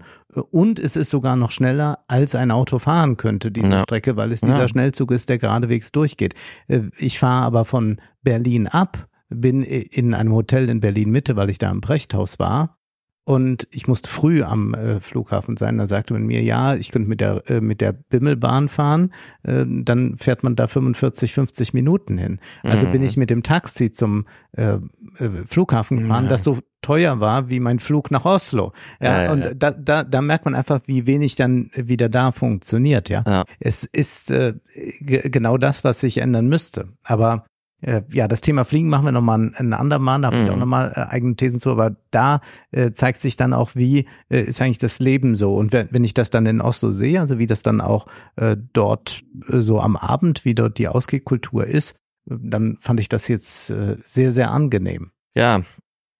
und 0.50 0.78
es 0.78 0.94
ist 0.94 1.08
sogar 1.08 1.34
noch 1.36 1.50
schneller, 1.50 2.00
als 2.08 2.34
ein 2.34 2.50
Auto 2.50 2.78
fahren 2.78 3.16
könnte, 3.16 3.50
diese 3.50 3.68
Ja. 3.70 3.80
Strecke, 3.84 4.16
weil 4.16 4.32
es 4.32 4.42
dieser 4.42 4.58
Ja. 4.58 4.68
Schnellzug 4.68 5.12
ist, 5.12 5.30
der 5.30 5.38
geradewegs 5.38 5.92
durchgeht. 5.92 6.34
Äh, 6.68 6.80
Ich 6.98 7.18
fahre 7.18 7.44
aber 7.46 7.64
von 7.64 8.00
Berlin 8.22 8.66
ab, 8.68 9.08
bin 9.28 9.62
in 9.62 10.14
einem 10.14 10.32
Hotel 10.32 10.68
in 10.68 10.80
Berlin 10.80 11.10
Mitte, 11.10 11.36
weil 11.36 11.50
ich 11.50 11.58
da 11.58 11.70
im 11.70 11.80
Brechthaus 11.80 12.38
war. 12.38 12.78
Und 13.26 13.66
ich 13.70 13.88
musste 13.88 14.10
früh 14.10 14.42
am 14.42 14.74
äh, 14.74 15.00
Flughafen 15.00 15.56
sein. 15.56 15.78
Da 15.78 15.86
sagte 15.86 16.12
man 16.12 16.24
mir, 16.26 16.42
ja, 16.42 16.74
ich 16.74 16.90
könnte 16.92 17.08
mit 17.08 17.22
der, 17.22 17.42
äh, 17.48 17.62
mit 17.62 17.80
der 17.80 17.92
Bimmelbahn 17.94 18.68
fahren. 18.68 19.14
Äh, 19.44 19.64
dann 19.66 20.16
fährt 20.16 20.42
man 20.42 20.56
da 20.56 20.66
45, 20.66 21.32
50 21.32 21.72
Minuten 21.72 22.18
hin. 22.18 22.38
Also 22.62 22.86
Mhm. 22.86 22.92
bin 22.92 23.02
ich 23.02 23.16
mit 23.16 23.30
dem 23.30 23.42
Taxi 23.42 23.92
zum 23.92 24.26
äh, 24.52 24.74
äh, 24.74 25.30
Flughafen 25.46 26.00
gefahren, 26.00 26.24
Ja. 26.24 26.28
das 26.30 26.44
so 26.44 26.58
teuer 26.82 27.18
war 27.18 27.48
wie 27.48 27.60
mein 27.60 27.78
Flug 27.78 28.10
nach 28.10 28.26
Oslo. 28.26 28.74
Ja, 29.00 29.22
Ja, 29.22 29.32
und 29.32 29.40
ja. 29.40 29.54
da, 29.54 29.70
da, 29.70 30.04
da 30.04 30.20
merkt 30.20 30.44
man 30.44 30.54
einfach, 30.54 30.82
wie 30.84 31.06
wenig 31.06 31.34
dann 31.34 31.70
wieder 31.74 32.10
da 32.10 32.30
funktioniert. 32.30 33.08
Ja, 33.08 33.24
Ja. 33.26 33.44
es 33.58 33.84
ist 33.84 34.30
äh, 34.32 34.52
ge- 35.00 35.30
genau 35.30 35.56
das, 35.56 35.82
was 35.82 36.00
sich 36.00 36.18
ändern 36.18 36.46
müsste. 36.50 36.88
Aber 37.04 37.46
Äh, 37.84 38.02
ja, 38.12 38.28
das 38.28 38.40
Thema 38.40 38.64
Fliegen 38.64 38.88
machen 38.88 39.04
wir 39.04 39.12
nochmal 39.12 39.38
ein, 39.38 39.54
ein 39.56 39.72
andermal, 39.74 40.20
da 40.20 40.28
habe 40.28 40.38
ich 40.38 40.44
Mhm. 40.44 40.50
auch 40.50 40.56
nochmal 40.56 40.92
äh, 40.96 41.00
eigene 41.12 41.36
Thesen 41.36 41.58
zu, 41.58 41.70
aber 41.70 41.96
da 42.10 42.40
äh, 42.70 42.92
zeigt 42.92 43.20
sich 43.20 43.36
dann 43.36 43.52
auch, 43.52 43.74
wie 43.74 44.06
äh, 44.30 44.40
ist 44.42 44.60
eigentlich 44.62 44.78
das 44.78 45.00
Leben 45.00 45.34
so. 45.34 45.54
Und 45.54 45.72
wenn, 45.72 45.88
wenn 45.90 46.02
ich 46.04 46.14
das 46.14 46.30
dann 46.30 46.46
in 46.46 46.60
Oslo 46.62 46.92
sehe, 46.92 47.20
also 47.20 47.38
wie 47.38 47.46
das 47.46 47.62
dann 47.62 47.80
auch 47.82 48.06
äh, 48.36 48.56
dort 48.72 49.22
äh, 49.50 49.60
so 49.60 49.80
am 49.80 49.96
Abend, 49.96 50.44
wie 50.46 50.54
dort 50.54 50.78
die 50.78 50.88
Ausgehkultur 50.88 51.66
ist, 51.66 51.96
dann 52.26 52.78
fand 52.80 53.00
ich 53.00 53.10
das 53.10 53.28
jetzt 53.28 53.68
äh, 53.70 53.98
sehr, 54.02 54.32
sehr 54.32 54.50
angenehm. 54.50 55.10
Ja, 55.36 55.60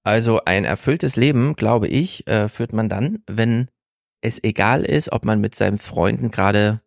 also 0.05 0.41
ein 0.45 0.67
erfülltes 0.67 1.17
Leben, 1.17 1.57
glaube 1.57 1.89
ich, 1.89 2.27
äh, 2.27 2.51
führt 2.51 2.75
man 2.75 2.91
dann, 2.91 3.23
wenn 3.27 3.69
es 4.21 4.43
egal 4.45 4.85
ist, 4.85 5.13
ob 5.13 5.25
man 5.25 5.41
mit 5.41 5.55
seinen 5.55 5.79
Freunden 5.79 6.31
gerade 6.31 6.83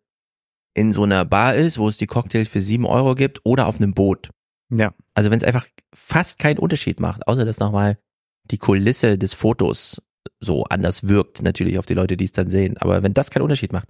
in 0.74 0.92
so 0.92 1.02
einer 1.02 1.24
Bar 1.24 1.56
ist, 1.56 1.78
wo 1.78 1.88
es 1.88 1.96
die 1.96 2.06
Cocktails 2.06 2.46
für 2.48 2.60
sieben 2.60 2.86
Euro 2.86 3.16
gibt 3.16 3.40
oder 3.44 3.66
auf 3.66 3.80
einem 3.80 3.92
Boot. 3.94 4.30
Ja. 4.70 4.92
Also 5.14 5.30
wenn 5.30 5.38
es 5.38 5.44
einfach 5.44 5.66
fast 5.94 6.38
keinen 6.38 6.58
Unterschied 6.58 7.00
macht, 7.00 7.26
außer 7.26 7.44
dass 7.44 7.58
nochmal 7.58 7.98
die 8.44 8.58
Kulisse 8.58 9.18
des 9.18 9.34
Fotos 9.34 10.02
so 10.40 10.64
anders 10.64 11.08
wirkt, 11.08 11.42
natürlich 11.42 11.78
auf 11.78 11.86
die 11.86 11.94
Leute, 11.94 12.16
die 12.16 12.24
es 12.24 12.32
dann 12.32 12.50
sehen. 12.50 12.76
Aber 12.78 13.02
wenn 13.02 13.14
das 13.14 13.30
keinen 13.30 13.42
Unterschied 13.42 13.72
macht 13.72 13.88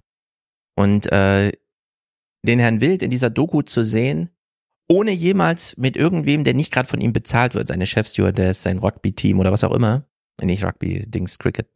und 0.76 1.10
äh, 1.12 1.52
den 2.46 2.59
Herrn 2.59 2.80
Wild 2.80 3.02
in 3.02 3.10
dieser 3.10 3.30
Doku 3.30 3.62
zu 3.62 3.84
sehen, 3.84 4.30
ohne 4.88 5.12
jemals 5.12 5.76
mit 5.76 5.96
irgendwem, 5.96 6.44
der 6.44 6.55
nicht 6.55 6.72
gerade 6.72 6.88
von 6.88 7.00
ihm 7.00 7.12
bezahlt 7.12 7.55
wird, 7.55 7.68
seine 7.68 7.86
Chefstewardess, 7.86 8.62
sein 8.62 8.78
Rugby-Team 8.78 9.38
oder 9.38 9.52
was 9.52 9.64
auch 9.64 9.74
immer, 9.74 10.06
nicht 10.40 10.64
Rugby, 10.64 11.05
Dings, 11.09 11.38
Cricket, 11.38 11.68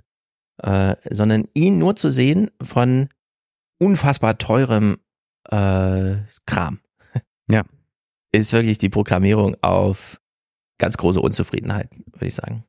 äh, 0.63 0.97
sondern 1.11 1.49
ihn 1.55 1.79
nur 1.79 1.97
zu 1.97 2.11
sehen 2.11 2.51
von 2.63 3.09
unfassbar 3.79 4.39
teurem 4.39 4.99
äh, 5.51 6.17
Kram. 6.47 6.81
Ja. 7.49 7.65
Ist 8.33 8.53
wirklich 8.53 8.79
die 8.79 8.89
Programmierung 8.89 9.57
auf 9.63 10.21
ganz 10.79 10.97
große 10.97 11.21
Unzufriedenheit, 11.21 11.91
würde 12.13 12.27
ich 12.27 12.35
sagen. 12.35 12.65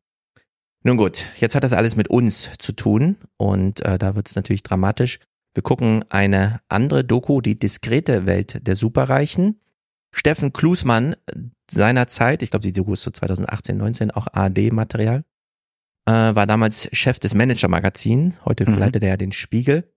Nun 0.84 0.98
gut, 0.98 1.26
jetzt 1.38 1.56
hat 1.56 1.64
das 1.64 1.72
alles 1.74 1.96
mit 1.96 2.10
uns 2.10 2.52
zu 2.60 2.74
tun 2.74 3.16
und 3.38 3.80
äh, 3.86 3.98
da 3.98 4.16
wird 4.16 4.28
es 4.28 4.36
natürlich 4.36 4.64
dramatisch. 4.64 5.20
Wir 5.54 5.64
gucken 5.64 6.04
eine 6.10 6.60
andere 6.68 7.06
Doku, 7.06 7.40
die 7.40 7.58
diskrete 7.58 8.26
Welt 8.26 8.68
der 8.68 8.76
Superreichen. 8.76 9.60
Steffen 10.12 10.52
Klusmann 10.52 11.16
seinerzeit, 11.72 12.42
ich 12.44 12.52
glaube, 12.52 12.64
die 12.64 12.74
Doku 12.74 12.94
ist 12.94 13.04
so 13.04 13.12
2018, 13.12 13.78
19, 13.78 14.12
auch 14.12 14.28
ARD-Material, 14.32 15.24
äh, 16.06 16.12
war 16.12 16.46
damals 16.46 16.90
Chef 16.92 17.20
des 17.20 17.34
Manager-Magazin. 17.34 18.34
Heute 18.44 18.70
Mhm. 18.70 18.78
leitet 18.78 19.04
er 19.04 19.10
ja 19.10 19.18
den 19.18 19.32
Spiegel. 19.32 19.90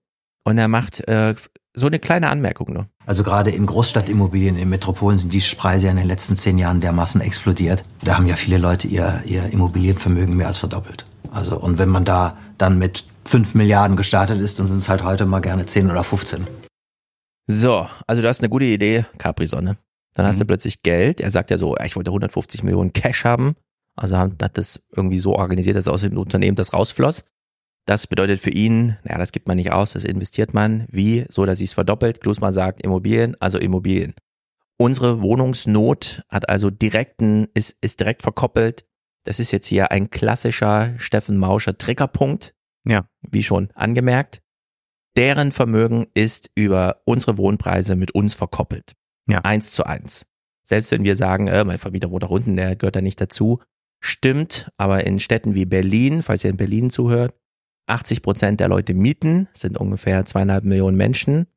Und 0.43 0.57
er 0.57 0.69
macht 0.69 1.05
äh, 1.09 1.35
so 1.77 1.85
eine 1.85 1.99
kleine 1.99 2.29
Anmerkung 2.29 2.73
nur. 2.73 2.87
Also 3.05 3.23
gerade 3.23 3.51
in 3.51 3.67
Großstadtimmobilien, 3.67 4.57
in 4.57 4.67
Metropolen 4.67 5.19
sind 5.19 5.31
die 5.31 5.43
Preise 5.55 5.85
ja 5.85 5.91
in 5.91 5.97
den 5.97 6.07
letzten 6.07 6.35
zehn 6.35 6.57
Jahren 6.57 6.81
dermaßen 6.81 7.21
explodiert. 7.21 7.83
Da 8.03 8.15
haben 8.17 8.25
ja 8.25 8.35
viele 8.35 8.57
Leute 8.57 8.87
ihr, 8.87 9.21
ihr 9.25 9.45
Immobilienvermögen 9.45 10.35
mehr 10.35 10.47
als 10.47 10.57
verdoppelt. 10.57 11.05
Also 11.31 11.59
und 11.59 11.77
wenn 11.77 11.89
man 11.89 12.03
da 12.03 12.35
dann 12.57 12.79
mit 12.79 13.03
fünf 13.25 13.53
Milliarden 13.53 13.95
gestartet 13.95 14.41
ist, 14.41 14.57
dann 14.57 14.65
sind 14.65 14.77
es 14.77 14.89
halt 14.89 15.03
heute 15.03 15.27
mal 15.27 15.39
gerne 15.39 15.67
10 15.67 15.91
oder 15.91 16.03
15. 16.03 16.47
So, 17.45 17.87
also 18.07 18.21
du 18.23 18.27
hast 18.27 18.41
eine 18.41 18.49
gute 18.49 18.65
Idee, 18.65 19.05
Capri-Sonne. 19.19 19.77
Dann 20.15 20.25
hast 20.25 20.41
du 20.41 20.45
plötzlich 20.45 20.81
Geld. 20.81 21.21
Er 21.21 21.29
sagt 21.29 21.51
ja 21.51 21.59
so, 21.59 21.77
ich 21.77 21.95
wollte 21.95 22.09
150 22.09 22.63
Millionen 22.63 22.91
Cash 22.91 23.23
haben. 23.23 23.55
Also 23.95 24.17
hat 24.17 24.57
das 24.57 24.81
irgendwie 24.95 25.19
so 25.19 25.35
organisiert, 25.35 25.75
dass 25.75 25.87
aus 25.87 26.01
dem 26.01 26.17
Unternehmen 26.17 26.55
das 26.55 26.73
rausfloss. 26.73 27.23
Das 27.87 28.05
bedeutet 28.05 28.41
für 28.41 28.49
ihn, 28.49 28.97
naja, 29.03 29.17
das 29.17 29.31
gibt 29.31 29.47
man 29.47 29.55
nicht 29.55 29.71
aus, 29.71 29.93
das 29.93 30.03
investiert 30.03 30.53
man. 30.53 30.85
Wie? 30.91 31.25
So, 31.29 31.45
dass 31.45 31.59
sich 31.59 31.69
es 31.69 31.73
verdoppelt. 31.73 32.19
Klusmann 32.19 32.51
sagt 32.53 32.81
Immobilien, 32.81 33.39
also 33.39 33.57
Immobilien. 33.57 34.13
Unsere 34.77 35.21
Wohnungsnot 35.21 36.21
hat 36.29 36.49
also 36.49 36.69
direkten, 36.69 37.47
ist, 37.53 37.77
ist 37.79 38.01
direkt 38.01 38.23
verkoppelt. 38.23 38.85
Das 39.23 39.39
ist 39.39 39.51
jetzt 39.51 39.67
hier 39.67 39.89
ein 39.89 40.09
klassischer 40.09 40.95
Steffen 40.99 41.37
Mauscher 41.37 41.77
Triggerpunkt. 41.77 42.53
Ja. 42.85 43.05
Wie 43.21 43.43
schon 43.43 43.69
angemerkt. 43.73 44.41
Deren 45.15 45.53
Vermögen 45.53 46.07
ist 46.13 46.51
über 46.55 47.01
unsere 47.05 47.37
Wohnpreise 47.37 47.95
mit 47.95 48.11
uns 48.11 48.33
verkoppelt. 48.33 48.97
Ja. 49.29 49.39
Eins 49.45 49.71
zu 49.71 49.85
eins. 49.85 50.25
Selbst 50.63 50.91
wenn 50.91 51.05
wir 51.05 51.15
sagen, 51.15 51.47
äh, 51.47 51.63
mein 51.63 51.77
Vermieter 51.77 52.11
wohnt 52.11 52.23
da 52.23 52.27
unten, 52.27 52.57
der 52.57 52.75
gehört 52.75 52.97
da 52.97 53.01
nicht 53.01 53.21
dazu. 53.21 53.61
Stimmt, 54.01 54.69
aber 54.75 55.05
in 55.07 55.21
Städten 55.21 55.55
wie 55.55 55.65
Berlin, 55.65 56.21
falls 56.21 56.43
ihr 56.43 56.49
in 56.49 56.57
Berlin 56.57 56.89
zuhört, 56.89 57.33
80 57.87 58.21
Prozent 58.21 58.59
der 58.59 58.67
Leute 58.67 58.93
mieten, 58.93 59.47
sind 59.53 59.77
ungefähr 59.77 60.25
zweieinhalb 60.25 60.63
Millionen 60.63 60.97
Menschen. 60.97 61.47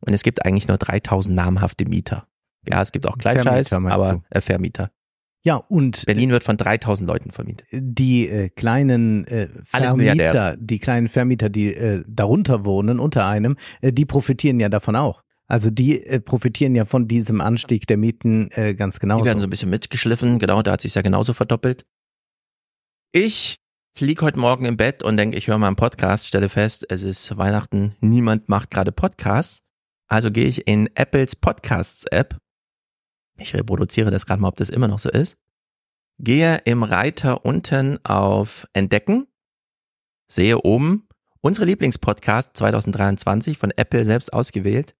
Und 0.00 0.12
es 0.12 0.22
gibt 0.22 0.44
eigentlich 0.44 0.68
nur 0.68 0.76
3000 0.76 1.34
namhafte 1.34 1.84
Mieter. 1.86 2.28
Ja, 2.66 2.82
es 2.82 2.92
gibt 2.92 3.06
auch 3.06 3.18
Kleinscheiß, 3.18 3.72
aber 3.72 4.22
äh, 4.30 4.40
Vermieter. 4.40 4.90
Ja, 5.42 5.56
und 5.56 6.04
Berlin 6.04 6.30
wird 6.30 6.44
von 6.44 6.56
3000 6.56 7.08
Leuten 7.08 7.30
vermietet. 7.30 7.66
die 7.72 8.28
äh, 8.28 8.48
kleinen 8.50 9.24
äh, 9.26 9.48
Vermieter, 9.64 10.56
die 10.58 10.78
kleinen 10.78 11.08
Vermieter, 11.08 11.48
die 11.48 11.74
äh, 11.74 12.04
darunter 12.06 12.64
wohnen, 12.64 12.98
unter 12.98 13.26
einem, 13.26 13.56
äh, 13.80 13.92
die 13.92 14.04
profitieren 14.04 14.60
ja 14.60 14.68
davon 14.68 14.96
auch. 14.96 15.22
Also 15.46 15.70
die 15.70 16.04
äh, 16.04 16.20
profitieren 16.20 16.74
ja 16.74 16.84
von 16.84 17.08
diesem 17.08 17.40
Anstieg 17.40 17.86
der 17.86 17.96
Mieten 17.96 18.50
äh, 18.50 18.74
ganz 18.74 19.00
genau. 19.00 19.20
Die 19.20 19.24
werden 19.24 19.38
so 19.38 19.46
ein 19.46 19.50
bisschen 19.50 19.70
mitgeschliffen, 19.70 20.38
genau, 20.38 20.60
da 20.62 20.72
hat 20.72 20.82
sich 20.82 20.94
ja 20.94 21.02
genauso 21.02 21.32
verdoppelt. 21.32 21.86
Ich 23.12 23.56
lieg 24.00 24.22
heute 24.22 24.38
Morgen 24.38 24.64
im 24.64 24.76
Bett 24.76 25.02
und 25.02 25.16
denke, 25.16 25.36
ich 25.36 25.48
höre 25.48 25.58
mal 25.58 25.66
einen 25.68 25.76
Podcast, 25.76 26.26
stelle 26.26 26.48
fest, 26.48 26.86
es 26.88 27.02
ist 27.02 27.36
Weihnachten, 27.36 27.96
niemand 28.00 28.48
macht 28.48 28.70
gerade 28.70 28.92
Podcasts. 28.92 29.62
Also 30.08 30.30
gehe 30.30 30.46
ich 30.46 30.66
in 30.66 30.88
Apples 30.94 31.36
Podcasts-App. 31.36 32.38
Ich 33.36 33.54
reproduziere 33.54 34.10
das 34.10 34.26
gerade 34.26 34.40
mal, 34.40 34.48
ob 34.48 34.56
das 34.56 34.70
immer 34.70 34.88
noch 34.88 34.98
so 34.98 35.10
ist. 35.10 35.36
Gehe 36.18 36.56
im 36.64 36.82
Reiter 36.82 37.44
unten 37.44 38.04
auf 38.04 38.66
Entdecken, 38.72 39.26
sehe 40.28 40.58
oben 40.58 41.08
unsere 41.40 41.66
Lieblingspodcast 41.66 42.56
2023 42.56 43.58
von 43.58 43.70
Apple 43.70 44.04
selbst 44.04 44.32
ausgewählt. 44.32 44.96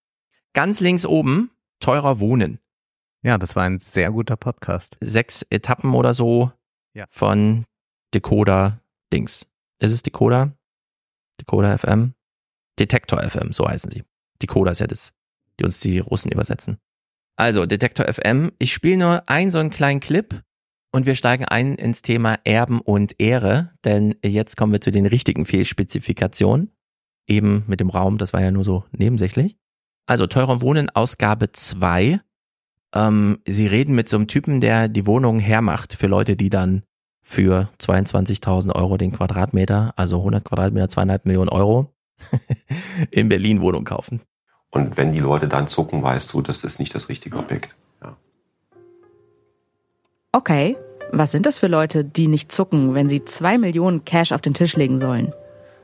Ganz 0.52 0.80
links 0.80 1.04
oben, 1.04 1.50
teurer 1.80 2.20
Wohnen. 2.20 2.60
Ja, 3.22 3.38
das 3.38 3.56
war 3.56 3.64
ein 3.64 3.80
sehr 3.80 4.12
guter 4.12 4.36
Podcast. 4.36 4.96
Sechs 5.00 5.42
Etappen 5.50 5.94
oder 5.94 6.14
so 6.14 6.52
Ja. 6.94 7.06
von 7.08 7.64
Decoder 8.14 8.80
Dings. 9.12 9.46
Ist 9.80 9.92
es 9.92 10.02
Decoder? 10.02 10.56
Decoder 11.40 11.78
FM? 11.78 12.14
Detektor 12.78 13.22
FM, 13.22 13.52
so 13.52 13.68
heißen 13.68 13.90
sie. 13.90 14.04
Decoder 14.42 14.72
ist 14.72 14.80
ja 14.80 14.86
das, 14.86 15.12
die 15.58 15.64
uns 15.64 15.80
die 15.80 15.98
Russen 15.98 16.30
übersetzen. 16.30 16.78
Also, 17.36 17.66
Detektor 17.66 18.12
FM. 18.12 18.52
Ich 18.58 18.72
spiele 18.72 18.96
nur 18.96 19.28
einen 19.28 19.50
so 19.50 19.58
einen 19.58 19.70
kleinen 19.70 20.00
Clip 20.00 20.42
und 20.92 21.06
wir 21.06 21.14
steigen 21.14 21.44
ein 21.44 21.74
ins 21.74 22.02
Thema 22.02 22.36
Erben 22.44 22.80
und 22.80 23.20
Ehre, 23.20 23.72
denn 23.84 24.16
jetzt 24.24 24.56
kommen 24.56 24.72
wir 24.72 24.80
zu 24.80 24.90
den 24.90 25.06
richtigen 25.06 25.46
Fehlspezifikationen. 25.46 26.72
Eben 27.28 27.64
mit 27.66 27.80
dem 27.80 27.90
Raum, 27.90 28.18
das 28.18 28.32
war 28.32 28.42
ja 28.42 28.50
nur 28.50 28.64
so 28.64 28.84
nebensächlich. 28.90 29.56
Also, 30.06 30.26
teurer 30.26 30.62
Wohnen, 30.62 30.90
Ausgabe 30.90 31.52
2. 31.52 32.20
Ähm, 32.94 33.38
sie 33.46 33.66
reden 33.66 33.94
mit 33.94 34.08
so 34.08 34.16
einem 34.16 34.26
Typen, 34.26 34.60
der 34.60 34.88
die 34.88 35.06
Wohnung 35.06 35.38
hermacht 35.38 35.94
für 35.94 36.06
Leute, 36.06 36.36
die 36.36 36.50
dann 36.50 36.82
für 37.28 37.68
22.000 37.78 38.74
Euro 38.74 38.96
den 38.96 39.12
Quadratmeter, 39.12 39.92
also 39.96 40.16
100 40.16 40.42
Quadratmeter, 40.42 40.88
zweieinhalb 40.88 41.26
Millionen 41.26 41.50
Euro, 41.50 41.92
in 43.10 43.28
Berlin 43.28 43.60
Wohnung 43.60 43.84
kaufen. 43.84 44.22
Und 44.70 44.96
wenn 44.96 45.12
die 45.12 45.18
Leute 45.18 45.46
dann 45.46 45.68
zucken, 45.68 46.02
weißt 46.02 46.32
du, 46.32 46.40
das 46.40 46.64
ist 46.64 46.78
nicht 46.78 46.94
das 46.94 47.10
richtige 47.10 47.36
Objekt. 47.36 47.74
Okay, 50.32 50.76
was 51.12 51.30
sind 51.30 51.44
das 51.44 51.58
für 51.58 51.66
Leute, 51.66 52.02
die 52.02 52.28
nicht 52.28 52.50
zucken, 52.50 52.94
wenn 52.94 53.10
sie 53.10 53.24
zwei 53.24 53.58
Millionen 53.58 54.06
Cash 54.06 54.32
auf 54.32 54.40
den 54.40 54.54
Tisch 54.54 54.76
legen 54.76 54.98
sollen? 54.98 55.34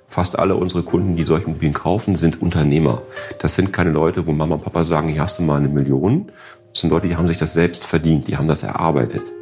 Fast 0.06 0.38
alle 0.38 0.56
unsere 0.56 0.82
Kunden, 0.82 1.16
die 1.16 1.24
solche 1.24 1.46
Immobilien 1.46 1.74
kaufen, 1.74 2.16
sind 2.16 2.40
Unternehmer. 2.40 3.02
Das 3.38 3.54
sind 3.54 3.72
keine 3.72 3.90
Leute, 3.90 4.26
wo 4.26 4.32
Mama 4.32 4.54
und 4.54 4.64
Papa 4.64 4.84
sagen, 4.84 5.08
hier 5.08 5.22
hast 5.22 5.38
du 5.38 5.42
mal 5.42 5.58
eine 5.58 5.68
Million. 5.68 6.30
Das 6.72 6.80
sind 6.80 6.90
Leute, 6.90 7.08
die 7.08 7.16
haben 7.16 7.28
sich 7.28 7.36
das 7.36 7.52
selbst 7.52 7.86
verdient, 7.86 8.28
die 8.28 8.36
haben 8.38 8.48
das 8.48 8.62
erarbeitet. 8.62 9.32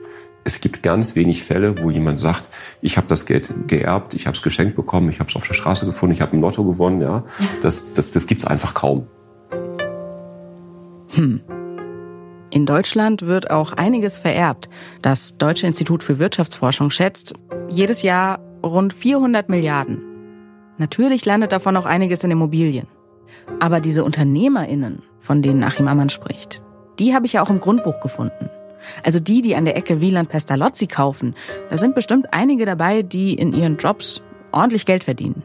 Es 0.44 0.60
gibt 0.60 0.82
ganz 0.82 1.14
wenig 1.14 1.44
Fälle, 1.44 1.82
wo 1.82 1.90
jemand 1.90 2.18
sagt, 2.18 2.48
ich 2.80 2.96
habe 2.96 3.06
das 3.06 3.26
Geld 3.26 3.52
geerbt, 3.68 4.14
ich 4.14 4.26
habe 4.26 4.36
es 4.36 4.42
geschenkt 4.42 4.74
bekommen, 4.74 5.08
ich 5.08 5.20
habe 5.20 5.30
es 5.30 5.36
auf 5.36 5.46
der 5.46 5.54
Straße 5.54 5.86
gefunden, 5.86 6.14
ich 6.14 6.20
habe 6.20 6.36
ein 6.36 6.40
Lotto 6.40 6.64
gewonnen. 6.64 7.00
Ja, 7.00 7.24
das, 7.60 7.92
das, 7.92 8.12
das 8.12 8.26
gibt 8.26 8.42
es 8.42 8.46
einfach 8.46 8.74
kaum. 8.74 9.06
Hm. 11.14 11.40
In 12.50 12.66
Deutschland 12.66 13.22
wird 13.22 13.50
auch 13.50 13.72
einiges 13.72 14.18
vererbt. 14.18 14.68
Das 15.00 15.38
Deutsche 15.38 15.66
Institut 15.66 16.02
für 16.02 16.18
Wirtschaftsforschung 16.18 16.90
schätzt 16.90 17.34
jedes 17.68 18.02
Jahr 18.02 18.40
rund 18.62 18.92
400 18.92 19.48
Milliarden. 19.48 20.02
Natürlich 20.76 21.24
landet 21.24 21.52
davon 21.52 21.76
auch 21.76 21.86
einiges 21.86 22.24
in 22.24 22.30
Immobilien. 22.30 22.88
Aber 23.60 23.80
diese 23.80 24.04
UnternehmerInnen, 24.04 25.02
von 25.20 25.40
denen 25.42 25.64
Achim 25.64 25.88
Ammann 25.88 26.10
spricht, 26.10 26.62
die 26.98 27.14
habe 27.14 27.26
ich 27.26 27.34
ja 27.34 27.42
auch 27.42 27.50
im 27.50 27.60
Grundbuch 27.60 28.00
gefunden. 28.00 28.50
Also 29.02 29.20
die, 29.20 29.42
die 29.42 29.54
an 29.56 29.64
der 29.64 29.76
Ecke 29.76 30.00
Wieland 30.00 30.28
Pestalozzi 30.28 30.86
kaufen, 30.86 31.34
da 31.70 31.78
sind 31.78 31.94
bestimmt 31.94 32.28
einige 32.32 32.66
dabei, 32.66 33.02
die 33.02 33.34
in 33.34 33.52
ihren 33.52 33.76
Jobs 33.78 34.22
ordentlich 34.52 34.86
Geld 34.86 35.04
verdienen. 35.04 35.42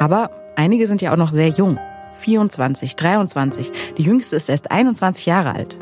Aber 0.00 0.30
einige 0.56 0.86
sind 0.86 1.02
ja 1.02 1.12
auch 1.12 1.16
noch 1.16 1.30
sehr 1.32 1.48
jung. 1.48 1.78
24, 2.18 2.96
23. 2.96 3.72
Die 3.98 4.02
jüngste 4.02 4.36
ist 4.36 4.48
erst 4.48 4.70
21 4.70 5.26
Jahre 5.26 5.54
alt. 5.54 5.78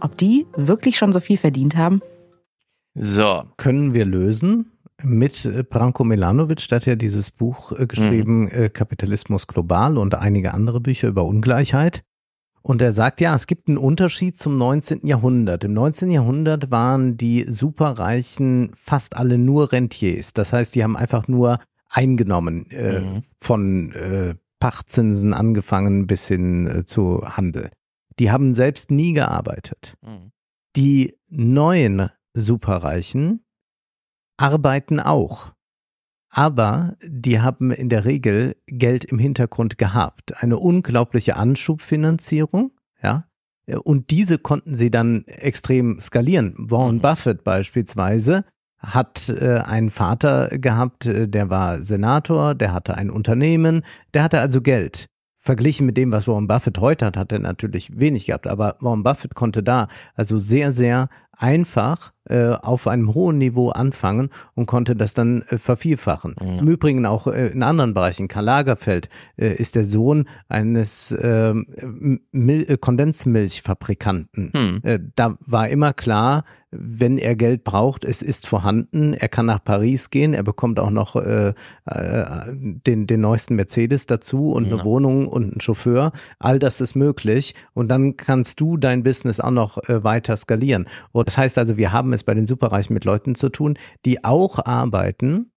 ob 0.00 0.16
die 0.18 0.46
wirklich 0.56 0.98
schon 0.98 1.12
so 1.12 1.20
viel 1.20 1.38
verdient 1.38 1.74
haben? 1.76 2.00
So. 2.94 3.44
Können 3.56 3.94
wir 3.94 4.04
lösen? 4.04 4.72
Mit 5.02 5.68
Branko 5.70 6.04
Milanovic, 6.04 6.68
der 6.68 6.76
hat 6.76 6.86
ja 6.86 6.94
dieses 6.96 7.30
Buch 7.30 7.72
äh, 7.72 7.86
geschrieben, 7.86 8.42
Mhm. 8.44 8.48
äh, 8.52 8.68
Kapitalismus 8.70 9.46
global 9.46 9.98
und 9.98 10.14
einige 10.14 10.54
andere 10.54 10.80
Bücher 10.80 11.08
über 11.08 11.24
Ungleichheit. 11.24 12.02
Und 12.66 12.82
er 12.82 12.90
sagt, 12.90 13.20
ja, 13.20 13.32
es 13.36 13.46
gibt 13.46 13.68
einen 13.68 13.78
Unterschied 13.78 14.36
zum 14.36 14.58
19. 14.58 15.06
Jahrhundert. 15.06 15.62
Im 15.62 15.72
19. 15.72 16.10
Jahrhundert 16.10 16.68
waren 16.72 17.16
die 17.16 17.44
Superreichen 17.44 18.72
fast 18.74 19.16
alle 19.16 19.38
nur 19.38 19.70
Rentiers. 19.70 20.32
Das 20.32 20.52
heißt, 20.52 20.74
die 20.74 20.82
haben 20.82 20.96
einfach 20.96 21.28
nur 21.28 21.60
eingenommen, 21.88 22.68
äh, 22.72 22.98
Mhm. 23.02 23.22
von 23.40 23.92
äh, 23.92 24.34
Pachtzinsen 24.58 25.32
angefangen 25.32 26.08
bis 26.08 26.26
hin 26.26 26.66
äh, 26.66 26.84
zu 26.84 27.20
Handel. 27.36 27.70
Die 28.18 28.32
haben 28.32 28.52
selbst 28.52 28.90
nie 28.90 29.12
gearbeitet. 29.12 29.94
Mhm. 30.02 30.32
Die 30.74 31.14
neuen 31.28 32.10
Superreichen 32.34 33.44
arbeiten 34.38 34.98
auch. 34.98 35.52
Aber 36.30 36.96
die 37.02 37.40
haben 37.40 37.70
in 37.70 37.88
der 37.88 38.04
Regel 38.04 38.56
Geld 38.66 39.04
im 39.04 39.18
Hintergrund 39.18 39.78
gehabt. 39.78 40.42
Eine 40.42 40.58
unglaubliche 40.58 41.36
Anschubfinanzierung, 41.36 42.72
ja. 43.02 43.24
Und 43.82 44.10
diese 44.10 44.38
konnten 44.38 44.76
sie 44.76 44.90
dann 44.90 45.24
extrem 45.26 45.98
skalieren. 46.00 46.54
Warren 46.56 47.00
Buffett 47.00 47.42
beispielsweise 47.42 48.44
hat 48.78 49.28
äh, 49.28 49.58
einen 49.58 49.90
Vater 49.90 50.48
gehabt, 50.58 51.06
äh, 51.06 51.28
der 51.28 51.50
war 51.50 51.80
Senator, 51.80 52.54
der 52.54 52.72
hatte 52.72 52.96
ein 52.96 53.10
Unternehmen, 53.10 53.82
der 54.14 54.22
hatte 54.22 54.40
also 54.40 54.60
Geld. 54.60 55.06
Verglichen 55.36 55.86
mit 55.86 55.96
dem, 55.96 56.12
was 56.12 56.26
Warren 56.26 56.48
Buffett 56.48 56.78
heute 56.78 57.06
hat, 57.06 57.16
hat 57.16 57.32
er 57.32 57.38
natürlich 57.38 57.98
wenig 57.98 58.26
gehabt. 58.26 58.46
Aber 58.46 58.76
Warren 58.80 59.02
Buffett 59.02 59.34
konnte 59.34 59.62
da 59.62 59.88
also 60.14 60.38
sehr, 60.38 60.72
sehr 60.72 61.08
einfach 61.32 62.12
äh, 62.28 62.48
auf 62.50 62.86
einem 62.86 63.14
hohen 63.14 63.38
Niveau 63.38 63.70
anfangen 63.70 64.30
und 64.54 64.66
konnte 64.66 64.96
das 64.96 65.14
dann 65.14 65.42
äh, 65.42 65.58
vervielfachen. 65.58 66.34
Im 66.60 66.68
Übrigen 66.68 67.06
auch 67.06 67.26
äh, 67.26 67.48
in 67.48 67.62
anderen 67.62 67.94
Bereichen. 67.94 68.28
Karl 68.28 68.44
Lagerfeld 68.44 69.08
äh, 69.36 69.52
ist 69.54 69.74
der 69.74 69.84
Sohn 69.84 70.28
eines 70.48 71.12
äh, 71.12 71.54
Mil 72.32 72.64
äh, 72.68 72.76
Kondensmilchfabrikanten. 72.76 74.52
Hm. 74.54 74.80
Äh, 74.82 74.98
da 75.14 75.36
war 75.40 75.68
immer 75.68 75.92
klar, 75.92 76.44
wenn 76.78 77.18
er 77.18 77.36
Geld 77.36 77.64
braucht, 77.64 78.04
es 78.04 78.22
ist 78.22 78.46
vorhanden, 78.46 79.14
er 79.14 79.28
kann 79.28 79.46
nach 79.46 79.62
Paris 79.64 80.10
gehen, 80.10 80.34
er 80.34 80.42
bekommt 80.42 80.78
auch 80.78 80.90
noch 80.90 81.16
äh, 81.16 81.54
äh, 81.86 82.24
den, 82.54 83.06
den 83.06 83.20
neuesten 83.20 83.54
Mercedes 83.56 84.06
dazu 84.06 84.52
und 84.52 84.66
eine 84.66 84.76
Ja. 84.76 84.84
Wohnung 84.84 85.28
und 85.28 85.52
einen 85.52 85.60
Chauffeur. 85.60 86.12
All 86.38 86.58
das 86.58 86.80
ist 86.80 86.94
möglich 86.94 87.54
und 87.74 87.88
dann 87.88 88.16
kannst 88.16 88.60
du 88.60 88.76
dein 88.76 89.02
Business 89.02 89.40
auch 89.40 89.50
noch 89.50 89.78
äh, 89.88 90.04
weiter 90.04 90.36
skalieren. 90.36 90.86
Und 91.12 91.28
das 91.28 91.38
heißt 91.38 91.58
also, 91.58 91.76
wir 91.76 91.92
haben 91.92 92.12
es 92.12 92.24
bei 92.24 92.34
den 92.34 92.46
Superreichen 92.46 92.94
mit 92.94 93.04
Leuten 93.04 93.34
zu 93.34 93.48
tun, 93.48 93.78
die 94.04 94.24
auch 94.24 94.64
arbeiten, 94.64 95.50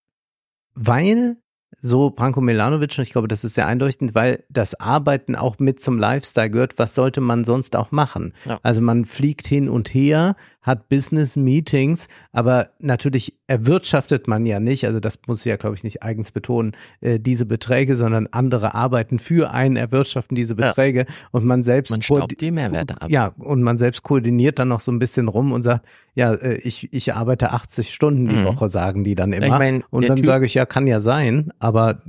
weil 0.76 1.38
so 1.82 2.10
Branko 2.10 2.42
Milanovic, 2.42 2.98
und 2.98 3.04
ich 3.04 3.12
glaube, 3.12 3.28
das 3.28 3.44
ist 3.44 3.54
sehr 3.54 3.68
eindeutig, 3.68 4.14
weil 4.14 4.44
das 4.50 4.78
Arbeiten 4.80 5.36
auch 5.36 5.60
mit 5.60 5.80
zum 5.80 6.00
Lifestyle 6.00 6.50
gehört. 6.50 6.78
Was 6.78 6.96
sollte 6.96 7.22
man 7.22 7.46
sonst 7.46 7.76
auch 7.76 7.92
machen? 7.92 8.34
Ja. 8.46 8.60
Also 8.64 8.82
man 8.82 9.06
fliegt 9.06 9.48
hin 9.48 9.70
und 9.70 9.94
her, 9.94 10.36
hat 10.62 10.90
Business 10.90 11.36
Meetings, 11.36 12.08
aber 12.32 12.70
natürlich 12.80 13.38
erwirtschaftet 13.48 14.28
man 14.28 14.46
ja 14.46 14.60
nicht, 14.60 14.86
also 14.86 15.00
das 15.00 15.18
muss 15.28 15.40
ich 15.40 15.46
ja, 15.46 15.56
glaube 15.56 15.76
ich, 15.76 15.84
nicht 15.84 16.04
eigens 16.04 16.32
betonen, 16.32 16.76
äh, 17.02 17.20
diese 17.20 17.46
Beträge, 17.46 17.96
sondern 17.96 18.28
andere 18.32 18.74
arbeiten 18.76 19.20
für 19.20 19.52
einen, 19.52 19.78
erwirtschaften 19.78 20.36
diese 20.36 20.56
Beträge 20.56 21.06
und 21.32 21.46
man 21.46 21.64
selbst 21.64 21.92
Man 21.92 22.02
staubt 22.02 22.42
die 22.42 22.52
Mehrwerte 22.52 23.02
ab. 23.02 23.10
ja, 23.10 23.28
und 23.38 23.64
man 23.64 23.78
selbst 23.78 24.04
koordiniert 24.04 24.60
dann 24.60 24.68
noch 24.68 24.82
so 24.82 24.92
ein 24.92 25.00
bisschen 25.00 25.28
rum 25.30 25.52
und 25.54 25.62
sagt, 25.62 25.86
ja, 26.14 26.34
äh, 26.34 26.56
ich, 26.58 26.92
ich 26.94 27.14
arbeite 27.14 27.52
80 27.52 27.94
Stunden 27.94 28.28
die 28.28 28.36
Mhm. 28.36 28.44
Woche, 28.44 28.70
sagen 28.70 29.04
die 29.04 29.16
dann 29.16 29.32
immer. 29.34 29.46
Ich 29.46 29.52
mein, 29.54 29.84
und 29.90 30.08
dann 30.10 30.18
Typ- 30.18 30.26
sage 30.26 30.46
ich, 30.46 30.54
ja, 30.56 30.66
kann 30.66 30.88
ja 30.88 31.00
sein, 31.00 31.52
aber 31.60 32.02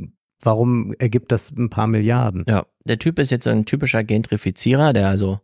warum 0.42 0.92
ergibt 0.98 1.30
das 1.32 1.50
ein 1.52 1.70
paar 1.70 1.86
Milliarden? 1.86 2.44
Ja, 2.48 2.64
der 2.84 2.98
Typ 2.98 3.18
ist 3.18 3.30
jetzt 3.30 3.44
so 3.44 3.50
ein 3.50 3.64
typischer 3.64 4.02
Gentrifizierer, 4.02 4.92
der 4.92 5.08
also 5.08 5.40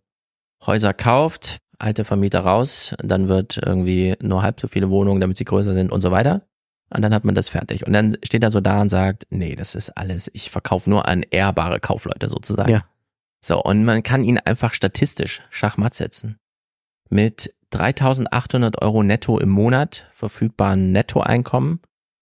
Häuser 0.64 0.94
kauft, 0.94 1.58
alte 1.78 2.05
Vermieter 2.05 2.40
raus, 2.40 2.94
dann 2.98 3.28
wird 3.28 3.59
irgendwie 3.65 4.15
nur 4.20 4.43
halb 4.43 4.61
so 4.61 4.69
viele 4.69 4.90
Wohnungen, 4.90 5.20
damit 5.20 5.36
sie 5.39 5.44
größer 5.44 5.74
sind 5.74 5.93
und 5.93 6.01
so 6.01 6.11
weiter. 6.11 6.47
Und 6.90 7.03
dann 7.03 7.12
hat 7.12 7.24
man 7.24 7.35
das 7.35 7.48
fertig. 7.48 7.86
Und 7.86 7.93
dann 7.93 8.16
steht 8.23 8.43
er 8.43 8.51
so 8.51 8.61
da 8.61 8.81
und 8.81 8.89
sagt, 8.89 9.27
nee, 9.31 9.57
das 9.57 9.74
ist 9.74 9.90
alles, 9.90 10.31
ich 10.32 10.51
verkaufe 10.51 10.89
nur 10.89 11.09
an 11.09 11.23
ehrbare 11.23 11.81
Kaufleute 11.81 12.28
sozusagen. 12.28 12.70
Ja. 12.70 12.85
So, 13.44 13.62
und 13.62 13.85
man 13.85 14.03
kann 14.03 14.24
ihn 14.24 14.39
einfach 14.39 14.73
statistisch 14.74 15.43
Schachmatt 15.51 15.94
setzen. 15.94 16.39
Mit 17.11 17.55
3800 17.70 18.81
Euro 18.82 19.03
netto 19.03 19.39
im 19.39 19.51
Monat 19.51 20.09
verfügbaren 20.12 20.93
Nettoeinkommen 20.93 21.81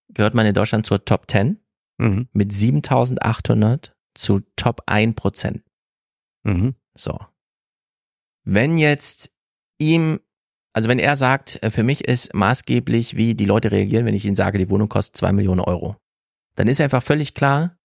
gehört 0.09 0.35
man 0.35 0.47
in 0.47 0.55
Deutschland 0.55 0.87
zur 0.87 1.05
Top 1.05 1.31
10 1.31 1.61
Mhm. 1.97 2.29
mit 2.33 2.53
7800 2.53 3.95
zu 4.15 4.41
Top 4.57 4.83
1 4.87 5.15
Prozent. 5.15 5.63
Mhm. 6.43 6.75
So. 6.95 7.19
Wenn 8.43 8.79
jetzt 8.79 9.31
ihm, 9.79 10.21
also 10.73 10.89
wenn 10.89 10.99
er 10.99 11.17
sagt, 11.17 11.63
äh, 11.63 11.71
für 11.71 11.83
mich 11.83 12.05
ist 12.05 12.35
maßgeblich, 12.35 13.17
wie 13.17 13.35
die 13.35 13.47
Leute 13.47 13.71
reagieren, 13.71 14.07
wenn 14.07 14.15
ich 14.15 14.25
ihnen 14.25 14.37
sage, 14.37 14.59
die 14.59 14.71
Wohnung 14.71 14.89
kostet 14.89 15.17
zwei 15.17 15.33
Millionen 15.33 15.61
Euro, 15.61 15.97
dann 16.57 16.69
ist 16.69 16.81
einfach 16.81 17.03
völlig 17.03 17.35
klar, 17.35 17.77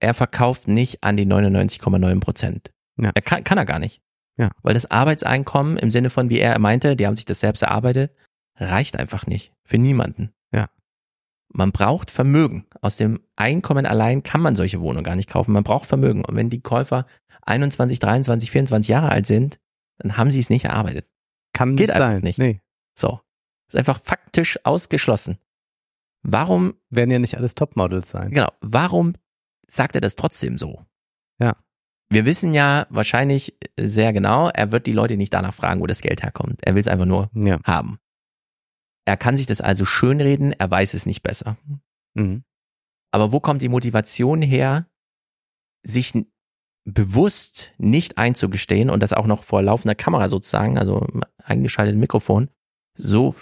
er 0.00 0.14
verkauft 0.14 0.68
nicht 0.68 1.02
an 1.02 1.16
die 1.16 1.26
99,9 1.26 2.20
Prozent. 2.20 2.72
Ja. 3.00 3.10
Er 3.14 3.22
kann, 3.22 3.44
kann 3.44 3.58
er 3.58 3.64
gar 3.64 3.78
nicht. 3.78 4.02
Ja. 4.36 4.50
Weil 4.62 4.74
das 4.74 4.90
Arbeitseinkommen 4.90 5.76
im 5.76 5.90
Sinne 5.90 6.10
von, 6.10 6.30
wie 6.30 6.40
er 6.40 6.58
meinte, 6.58 6.96
die 6.96 7.06
haben 7.06 7.16
sich 7.16 7.24
das 7.24 7.40
selbst 7.40 7.62
erarbeitet, 7.62 8.12
reicht 8.56 8.98
einfach 8.98 9.26
nicht. 9.26 9.52
Für 9.64 9.78
niemanden. 9.78 10.32
Ja. 10.52 10.68
Man 11.52 11.72
braucht 11.72 12.10
Vermögen. 12.10 12.66
Aus 12.80 12.96
dem 12.96 13.20
Einkommen 13.36 13.86
allein 13.86 14.22
kann 14.22 14.40
man 14.40 14.56
solche 14.56 14.80
Wohnungen 14.80 15.04
gar 15.04 15.16
nicht 15.16 15.30
kaufen. 15.30 15.52
Man 15.52 15.64
braucht 15.64 15.86
Vermögen. 15.86 16.24
Und 16.24 16.36
wenn 16.36 16.50
die 16.50 16.60
Käufer 16.60 17.06
21, 17.42 17.98
23, 17.98 18.50
24 18.50 18.88
Jahre 18.88 19.10
alt 19.10 19.26
sind, 19.26 19.60
dann 19.98 20.16
haben 20.16 20.30
sie 20.30 20.40
es 20.40 20.50
nicht 20.50 20.64
erarbeitet. 20.64 21.08
Kann 21.54 21.76
Geht 21.76 21.88
nicht 21.88 21.96
einfach 21.96 22.10
sein. 22.12 22.22
nicht. 22.22 22.38
Nee. 22.38 22.60
So. 22.98 23.20
Ist 23.68 23.76
einfach 23.76 23.98
faktisch 23.98 24.58
ausgeschlossen. 24.64 25.38
Warum, 26.22 26.74
Werden 26.90 27.10
ja 27.10 27.18
nicht 27.18 27.36
alles 27.36 27.54
Topmodels 27.54 28.10
sein. 28.10 28.30
genau, 28.30 28.50
warum 28.60 29.14
sagt 29.66 29.94
er 29.94 30.00
das 30.02 30.16
trotzdem 30.16 30.58
so? 30.58 30.84
Ja. 31.38 31.56
Wir 32.10 32.24
wissen 32.26 32.52
ja 32.54 32.86
wahrscheinlich 32.90 33.58
sehr 33.78 34.12
genau, 34.12 34.48
er 34.50 34.70
wird 34.72 34.86
die 34.86 34.92
Leute 34.92 35.16
nicht 35.16 35.32
danach 35.32 35.54
fragen, 35.54 35.80
wo 35.80 35.86
das 35.86 36.00
Geld 36.02 36.22
herkommt. 36.22 36.60
Er 36.62 36.74
will 36.74 36.80
es 36.82 36.88
einfach 36.88 37.06
nur 37.06 37.30
Ja. 37.34 37.58
haben. 37.64 37.98
Er 39.06 39.16
kann 39.16 39.36
sich 39.36 39.46
das 39.46 39.60
also 39.60 39.84
schönreden, 39.84 40.52
er 40.52 40.70
weiß 40.70 40.94
es 40.94 41.06
nicht 41.06 41.22
besser. 41.22 41.56
Mhm. 42.14 42.44
Aber 43.10 43.32
wo 43.32 43.40
kommt 43.40 43.60
die 43.62 43.68
Motivation 43.68 44.40
her, 44.42 44.86
sich 45.82 46.12
bewusst 46.84 47.72
nicht 47.78 48.18
einzugestehen 48.18 48.90
und 48.90 49.02
das 49.02 49.12
auch 49.12 49.26
noch 49.26 49.44
vor 49.44 49.62
laufender 49.62 49.94
Kamera 49.94 50.28
sozusagen, 50.28 50.78
also 50.78 51.06
eingeschaltetem 51.42 52.00
Mikrofon, 52.00 52.50
so 52.94 53.34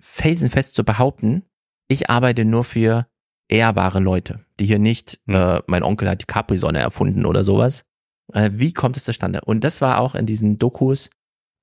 felsenfest 0.00 0.74
zu 0.74 0.84
behaupten, 0.84 1.44
ich 1.88 2.10
arbeite 2.10 2.44
nur 2.44 2.64
für 2.64 3.06
ehrbare 3.48 4.00
Leute, 4.00 4.44
die 4.60 4.66
hier 4.66 4.78
nicht, 4.78 5.18
äh, 5.26 5.60
mein 5.66 5.82
Onkel 5.82 6.08
hat 6.08 6.20
die 6.20 6.26
Capri-Sonne 6.26 6.78
erfunden 6.78 7.24
oder 7.24 7.44
sowas. 7.44 7.84
Äh, 8.32 8.50
wie 8.52 8.74
kommt 8.74 8.96
es 8.98 9.04
zustande? 9.04 9.40
Und 9.40 9.64
das 9.64 9.80
war 9.80 9.98
auch 9.98 10.14
in 10.14 10.26
diesen 10.26 10.58
Dokus 10.58 11.08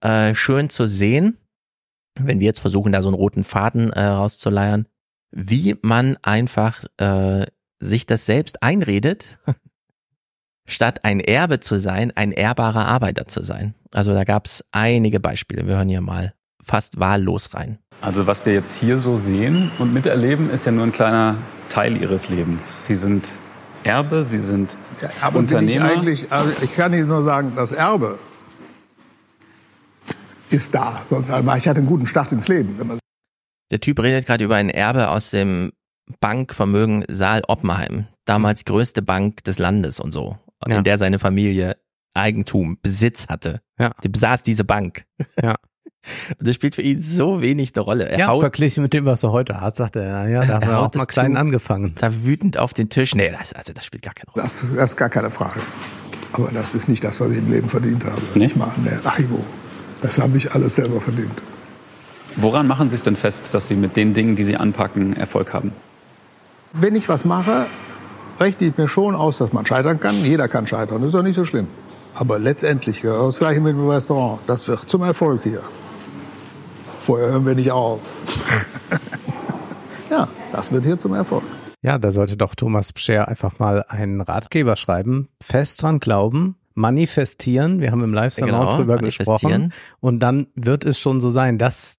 äh, 0.02 0.34
schön 0.34 0.70
zu 0.70 0.88
sehen, 0.88 1.38
wenn 2.20 2.40
wir 2.40 2.48
jetzt 2.48 2.60
versuchen, 2.60 2.92
da 2.92 3.02
so 3.02 3.10
einen 3.10 3.16
roten 3.16 3.44
Faden 3.44 3.92
äh, 3.92 4.04
rauszuleiern, 4.04 4.88
wie 5.32 5.76
man 5.82 6.18
einfach 6.24 6.86
äh, 6.98 7.46
sich 7.80 8.08
das 8.08 8.26
selbst 8.26 8.64
einredet, 8.64 9.38
statt 10.66 11.02
ein 11.04 11.20
Erbe 11.20 11.60
zu 11.60 11.80
sein, 11.80 12.12
ein 12.16 12.32
ehrbarer 12.32 12.88
Arbeiter 12.88 13.28
zu 13.28 13.44
sein. 13.44 13.76
Also 13.94 14.14
da 14.14 14.24
gab 14.24 14.46
es 14.46 14.64
einige 14.72 15.20
Beispiele. 15.20 15.68
Wir 15.68 15.76
hören 15.76 15.90
hier 15.90 16.02
mal 16.02 16.34
fast 16.62 17.00
wahllos 17.00 17.54
rein. 17.54 17.80
Also 18.02 18.28
was 18.28 18.46
wir 18.46 18.54
jetzt 18.54 18.76
hier 18.76 18.98
so 18.98 19.18
sehen 19.18 19.72
und 19.80 19.94
miterleben, 19.94 20.50
ist 20.50 20.66
ja 20.66 20.72
nur 20.72 20.84
ein 20.84 20.92
kleiner 20.92 21.36
Teil 21.70 22.02
ihres 22.02 22.30
Lebens. 22.30 22.86
Sie 22.86 22.96
sind 22.96 23.30
Erbe, 23.84 24.24
sie 24.24 24.42
sind 24.42 24.78
Aber 25.22 25.42
bin 25.42 25.46
ich 25.46 25.76
Unternehmer. 25.76 25.86
eigentlich, 25.86 26.32
also 26.32 26.52
ich 26.62 26.76
kann 26.76 26.94
Ihnen 26.94 27.08
nur 27.08 27.24
sagen, 27.24 27.54
das 27.56 27.72
Erbe 27.72 28.18
ist 30.50 30.74
da. 30.74 31.02
Sonst, 31.10 31.30
aber 31.30 31.58
ich 31.58 31.68
hatte 31.68 31.80
einen 31.80 31.88
guten 31.88 32.08
Start 32.08 32.32
ins 32.32 32.48
Leben. 32.48 33.00
Der 33.72 33.80
Typ 33.80 34.00
redet 34.02 34.26
gerade 34.26 34.44
über 34.44 34.56
ein 34.56 34.70
Erbe 34.70 35.10
aus 35.10 35.30
dem 35.30 35.72
Bankvermögen 36.20 37.06
Saal 37.10 37.42
Oppenheim, 37.48 38.08
damals 38.26 38.66
größte 38.66 39.02
Bank 39.02 39.44
des 39.44 39.60
Landes 39.60 40.00
und 40.00 40.12
so, 40.12 40.38
Ja. 40.68 40.78
in 40.78 40.84
der 40.84 40.98
seine 40.98 41.20
Familie 41.20 41.78
Eigentum, 42.14 42.78
Besitz 42.82 43.28
hatte. 43.28 43.62
Ja. 43.78 43.92
Die 44.04 44.10
besaß 44.10 44.44
diese 44.44 44.64
Bank. 44.64 45.06
Ja. 45.42 45.56
Und 46.40 46.48
das 46.48 46.56
spielt 46.56 46.76
für 46.76 46.84
ihn 46.84 47.00
so 47.00 47.42
wenig 47.42 47.76
eine 47.76 47.84
Rolle. 47.84 48.08
Er 48.08 48.20
Ja, 48.20 48.28
haut 48.28 48.42
verglichen 48.42 48.84
mit 48.84 48.94
dem, 48.94 49.06
was 49.06 49.22
du 49.22 49.32
heute 49.32 49.60
hast, 49.60 49.78
sagt 49.78 49.96
er, 49.96 50.04
ja, 50.04 50.28
ja 50.28 50.46
da 50.46 50.54
haben 50.56 50.62
Er 50.64 50.68
wir 50.70 50.80
auch 50.82 50.94
mal 50.94 51.06
klein 51.08 51.34
zu. 51.34 51.40
angefangen. 51.40 51.96
da 51.98 52.24
wütend 52.24 52.58
auf 52.58 52.74
den 52.76 52.90
Tisch. 52.90 53.16
Nee, 53.16 53.32
das, 53.32 53.54
also 53.54 53.74
das 53.74 53.86
spielt 53.86 54.04
gar 54.04 54.14
keine 54.14 54.32
Rolle. 54.32 54.44
das, 54.44 54.64
das 54.76 54.92
ist 54.92 54.98
gar 54.98 55.10
keine 55.10 55.32
Frage. 55.32 55.60
Aber 56.32 56.52
das 56.54 56.76
ist 56.76 56.88
nicht 56.88 57.04
das, 57.04 57.20
was 57.22 57.32
ich 57.32 57.40
im 57.40 57.52
Leben 57.52 57.70
verdient 57.70 58.06
habe. 58.06 58.22
Nicht 58.36 58.56
mal 58.56 58.66
an 58.66 58.84
der 58.86 59.04
Archivo. 59.06 59.44
Das 60.02 60.20
habe 60.20 60.38
ich 60.38 60.52
alles 60.54 60.76
selber 60.76 61.02
verdient. 61.02 61.42
Woran 62.36 62.68
machen 62.68 62.90
Sie 62.90 62.96
es 62.96 63.02
denn 63.02 63.16
fest, 63.16 63.54
dass 63.54 63.68
Sie 63.68 63.76
mit 63.76 63.96
den 63.96 64.14
Dingen, 64.14 64.36
die 64.36 64.44
Sie 64.44 64.58
anpacken, 64.58 65.16
Erfolg 65.16 65.54
haben? 65.54 65.72
Wenn 66.74 66.96
ich 66.96 67.10
was 67.10 67.26
mache, 67.26 67.66
rechne 68.40 68.68
ich 68.68 68.78
mir 68.78 68.88
schon 68.88 69.16
aus, 69.16 69.38
dass 69.38 69.54
man 69.54 69.66
scheitern 69.66 70.00
kann. 70.00 70.24
Jeder 70.24 70.48
kann 70.48 70.68
scheitern, 70.68 71.00
das 71.02 71.08
ist 71.08 71.16
doch 71.16 71.24
nicht 71.24 71.36
so 71.36 71.46
schlimm. 71.46 71.68
Aber 72.14 72.40
letztendlich, 72.40 73.02
das 73.02 73.40
gleiche 73.40 73.60
mit 73.60 73.74
dem 73.74 73.90
Restaurant, 73.90 74.40
das 74.48 74.68
wird 74.68 74.88
zum 74.90 75.04
Erfolg 75.04 75.44
hier. 75.44 75.62
Vorher 77.02 77.30
hören 77.30 77.46
wir 77.46 77.56
nicht 77.56 77.72
auf. 77.72 78.00
ja, 80.10 80.28
das 80.52 80.72
wird 80.72 80.86
hier 80.86 80.98
zum 80.98 81.14
Erfolg. 81.14 81.44
Ja, 81.82 82.00
da 82.00 82.12
sollte 82.12 82.36
doch 82.38 82.56
Thomas 82.56 82.94
Pscher 82.94 83.28
einfach 83.28 83.60
mal 83.60 83.84
einen 83.88 84.22
Ratgeber 84.22 84.76
schreiben. 84.76 85.28
Fest 85.44 85.84
dran 85.84 86.00
glauben, 86.00 86.56
manifestieren. 86.74 87.80
Wir 87.80 87.92
haben 87.92 88.04
im 88.04 88.14
Live-Salon 88.14 88.50
Genau, 88.60 88.76
drüber 88.78 88.96
manifestieren. 88.96 89.70
gesprochen. 89.70 89.74
Und 90.00 90.20
dann 90.20 90.48
wird 90.56 90.84
es 90.86 90.98
schon 90.98 91.20
so 91.22 91.30
sein, 91.30 91.58
dass 91.58 91.98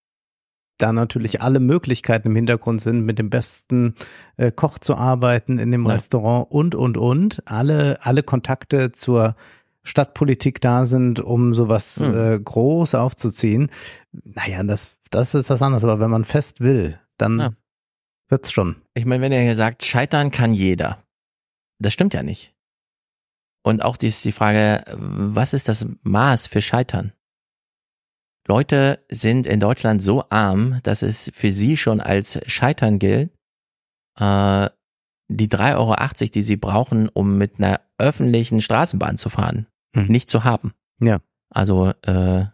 da 0.78 0.92
natürlich 0.92 1.42
alle 1.42 1.60
Möglichkeiten 1.60 2.28
im 2.28 2.36
Hintergrund 2.36 2.80
sind, 2.80 3.00
mit 3.04 3.18
dem 3.18 3.30
besten 3.30 3.94
äh, 4.36 4.50
Koch 4.52 4.78
zu 4.78 4.96
arbeiten 4.96 5.58
in 5.58 5.70
dem 5.72 5.86
Ja. 5.86 5.92
Restaurant 5.94 6.50
und, 6.50 6.74
und, 6.74 6.96
und. 6.96 7.42
Alle, 7.46 7.98
alle 8.04 8.22
Kontakte 8.22 8.92
zur 8.92 9.36
Stadtpolitik 9.82 10.60
da 10.60 10.84
sind, 10.84 11.20
um 11.20 11.54
sowas 11.54 12.00
Hm. 12.00 12.14
äh, 12.34 12.38
groß 12.40 12.94
aufzuziehen. 12.96 13.70
Naja, 14.12 14.62
das, 14.64 14.96
das 15.10 15.34
ist 15.34 15.48
was 15.50 15.62
anderes. 15.62 15.84
Aber 15.84 16.00
wenn 16.00 16.10
man 16.10 16.24
fest 16.24 16.60
will, 16.60 16.98
dann 17.18 17.38
Ja. 17.38 17.50
wird's 18.28 18.50
schon. 18.52 18.76
Ich 18.94 19.04
meine, 19.06 19.22
wenn 19.22 19.32
er 19.32 19.42
hier 19.42 19.54
sagt, 19.54 19.84
scheitern 19.84 20.30
kann 20.30 20.52
jeder, 20.54 21.02
das 21.78 21.92
stimmt 21.92 22.14
ja 22.14 22.22
nicht. 22.22 22.52
Und 23.62 23.82
auch 23.82 23.96
die 23.96 24.08
ist 24.08 24.24
die 24.24 24.32
Frage, 24.32 24.84
was 24.96 25.52
ist 25.52 25.68
das 25.68 25.86
Maß 26.02 26.46
für 26.46 26.60
Scheitern? 26.62 27.12
Leute 28.46 29.04
sind 29.10 29.46
in 29.46 29.60
Deutschland 29.60 30.00
so 30.02 30.24
arm, 30.30 30.80
dass 30.82 31.02
es 31.02 31.30
für 31.34 31.50
sie 31.50 31.76
schon 31.76 32.00
als 32.00 32.38
Scheitern 32.46 32.98
gilt, 32.98 33.30
äh, 34.18 34.68
die 35.28 35.48
3,80 35.48 35.76
Euro, 35.76 36.30
die 36.34 36.42
sie 36.42 36.56
brauchen, 36.56 37.08
um 37.08 37.36
mit 37.38 37.58
einer 37.58 37.80
öffentlichen 37.98 38.60
Straßenbahn 38.60 39.18
zu 39.18 39.28
fahren, 39.28 39.66
Hm. 39.94 40.06
nicht 40.06 40.28
zu 40.28 40.44
haben. 40.44 40.72
Ja. 41.00 41.20
Also 41.50 41.92
äh, 42.02 42.44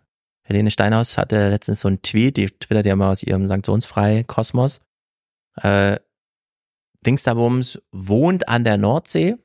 Helene 0.43 0.71
Steinhaus 0.71 1.19
hatte 1.19 1.51
letztens 1.51 1.81
so 1.81 1.89
einen 1.89 2.03
Tweet, 2.03 2.37
die 2.37 2.47
twittert 2.47 2.87
ja 2.87 2.97
mal 2.97 3.11
aus 3.11 3.23
ihrem 3.23 3.47
sanktionsfrei 3.47 4.25
Kosmos. 4.25 4.81
Äh, 5.61 5.99
Dingsterbums 7.05 7.83
wohnt 7.91 8.49
an 8.49 8.65
der 8.65 8.77
Nordsee, 8.77 9.37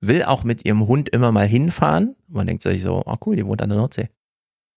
will 0.00 0.22
auch 0.22 0.44
mit 0.44 0.64
ihrem 0.64 0.86
Hund 0.86 1.08
immer 1.08 1.32
mal 1.32 1.46
hinfahren. 1.46 2.16
Man 2.28 2.46
denkt 2.46 2.62
sich 2.62 2.82
so, 2.82 3.02
oh 3.04 3.16
cool, 3.26 3.36
die 3.36 3.46
wohnt 3.46 3.60
an 3.60 3.70
der 3.70 3.78
Nordsee. 3.78 4.08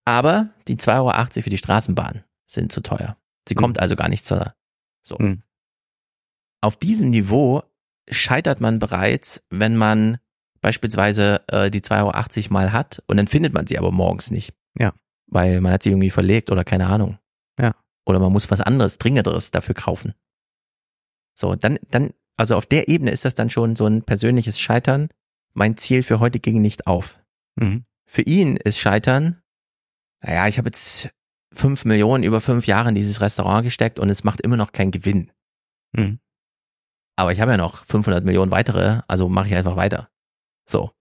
Aber 0.06 0.50
die 0.68 0.78
2,80 0.78 0.98
Euro 0.98 1.44
für 1.44 1.50
die 1.50 1.58
Straßenbahn 1.58 2.24
sind 2.46 2.72
zu 2.72 2.82
teuer. 2.82 3.18
Sie 3.48 3.56
Hm. 3.56 3.62
kommt 3.62 3.80
also 3.80 3.96
gar 3.96 4.10
nicht 4.10 4.26
zur. 4.26 4.54
So. 5.04 5.18
Hm. 5.18 5.44
Auf 6.62 6.78
diesem 6.78 7.10
Niveau 7.10 7.64
scheitert 8.10 8.60
man 8.60 8.80
bereits, 8.80 9.44
wenn 9.50 9.76
man 9.78 10.18
beispielsweise 10.62 11.42
äh, 11.48 11.72
die 11.72 11.82
2,80 11.82 12.38
Euro 12.46 12.54
mal 12.54 12.74
hat 12.74 13.02
und 13.08 13.18
dann 13.18 13.28
findet 13.28 13.54
man 13.54 13.68
sie 13.68 13.78
aber 13.78 13.92
morgens 13.92 14.32
nicht. 14.32 14.54
Ja. 14.78 14.94
Weil 15.28 15.62
man 15.62 15.72
hat 15.72 15.84
sie 15.84 15.90
irgendwie 15.90 16.10
verlegt 16.10 16.52
oder 16.52 16.64
keine 16.64 16.88
Ahnung. 16.88 17.18
Ja. 17.60 17.76
Oder 18.06 18.20
man 18.20 18.32
muss 18.34 18.50
was 18.52 18.62
anderes, 18.62 18.98
dringenderes 18.98 19.52
dafür 19.52 19.76
kaufen. 19.76 20.14
So, 21.38 21.56
dann, 21.56 21.80
dann, 21.92 22.12
also 22.36 22.56
auf 22.56 22.66
der 22.66 22.90
Ebene 22.90 23.12
ist 23.12 23.26
das 23.26 23.36
dann 23.36 23.50
schon 23.50 23.76
so 23.76 23.86
ein 23.86 24.04
persönliches 24.04 24.60
Scheitern. 24.60 25.10
Mein 25.54 25.78
Ziel 25.78 26.04
für 26.04 26.20
heute 26.20 26.40
ging 26.40 26.62
nicht 26.62 26.88
auf. 26.88 27.20
Mhm. 27.56 27.86
Für 28.06 28.24
ihn 28.24 28.58
ist 28.58 28.80
Scheitern, 28.80 29.42
naja, 30.22 30.48
ich 30.48 30.58
habe 30.58 30.68
jetzt 30.68 31.10
fünf 31.54 31.86
Millionen 31.86 32.24
über 32.24 32.42
fünf 32.42 32.68
Jahre 32.68 32.90
in 32.90 32.96
dieses 32.96 33.22
Restaurant 33.22 33.64
gesteckt 33.64 34.00
und 34.00 34.10
es 34.10 34.24
macht 34.24 34.42
immer 34.42 34.58
noch 34.58 34.72
keinen 34.72 34.92
Gewinn. 34.92 35.32
Mhm. 35.94 36.20
Aber 37.16 37.32
ich 37.32 37.42
habe 37.42 37.52
ja 37.52 37.58
noch 37.58 37.86
500 37.86 38.24
Millionen 38.24 38.52
weitere, 38.52 39.02
also 39.08 39.28
mache 39.28 39.48
ich 39.48 39.56
einfach 39.56 39.76
weiter. 39.76 40.10
So. 40.66 40.92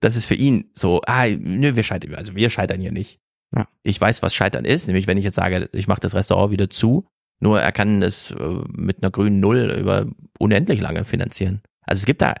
Das 0.00 0.16
ist 0.16 0.26
für 0.26 0.34
ihn 0.34 0.70
so, 0.72 1.02
ah, 1.06 1.26
nö, 1.26 1.74
wir 1.74 1.82
scheitern, 1.82 2.14
also 2.14 2.34
wir 2.34 2.50
scheitern 2.50 2.80
hier 2.80 2.92
nicht. 2.92 3.20
Ja. 3.54 3.66
Ich 3.82 4.00
weiß, 4.00 4.22
was 4.22 4.34
Scheitern 4.34 4.64
ist, 4.64 4.86
nämlich 4.86 5.06
wenn 5.06 5.18
ich 5.18 5.24
jetzt 5.24 5.36
sage, 5.36 5.68
ich 5.72 5.88
mache 5.88 6.00
das 6.00 6.14
Restaurant 6.14 6.50
wieder 6.50 6.70
zu, 6.70 7.06
nur 7.40 7.60
er 7.60 7.72
kann 7.72 8.02
es 8.02 8.30
äh, 8.30 8.60
mit 8.68 9.02
einer 9.02 9.10
grünen 9.10 9.40
Null 9.40 9.70
über 9.78 10.06
unendlich 10.38 10.80
lange 10.80 11.04
finanzieren. 11.04 11.62
Also 11.82 12.00
es 12.00 12.06
gibt 12.06 12.22
da 12.22 12.34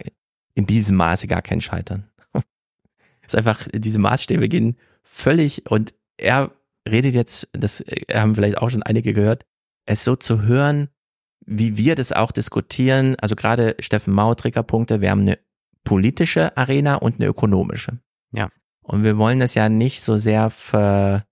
in 0.54 0.66
diesem 0.66 0.96
Maße 0.96 1.26
gar 1.26 1.42
kein 1.42 1.60
Scheitern. 1.60 2.10
es 2.34 3.34
ist 3.34 3.36
einfach, 3.36 3.68
diese 3.72 3.98
Maßstäbe 3.98 4.48
gehen 4.48 4.76
völlig 5.02 5.70
und 5.70 5.94
er 6.18 6.50
redet 6.88 7.14
jetzt, 7.14 7.48
das 7.52 7.80
äh, 7.80 8.04
haben 8.12 8.34
vielleicht 8.34 8.58
auch 8.58 8.70
schon 8.70 8.82
einige 8.82 9.12
gehört, 9.12 9.44
es 9.86 10.04
so 10.04 10.16
zu 10.16 10.42
hören, 10.42 10.88
wie 11.44 11.76
wir 11.76 11.94
das 11.94 12.12
auch 12.12 12.32
diskutieren, 12.32 13.16
also 13.20 13.36
gerade 13.36 13.76
Steffen 13.80 14.12
Mau, 14.12 14.34
Triggerpunkte, 14.34 15.00
wir 15.00 15.10
haben 15.10 15.22
eine 15.22 15.38
politische 15.84 16.56
Arena 16.56 16.96
und 16.96 17.20
eine 17.20 17.28
ökonomische. 17.28 17.98
Ja. 18.32 18.48
Und 18.82 19.04
wir 19.04 19.16
wollen 19.16 19.40
das 19.40 19.54
ja 19.54 19.68
nicht 19.68 20.02
so 20.02 20.16
sehr 20.16 20.50
ver, 20.50 21.24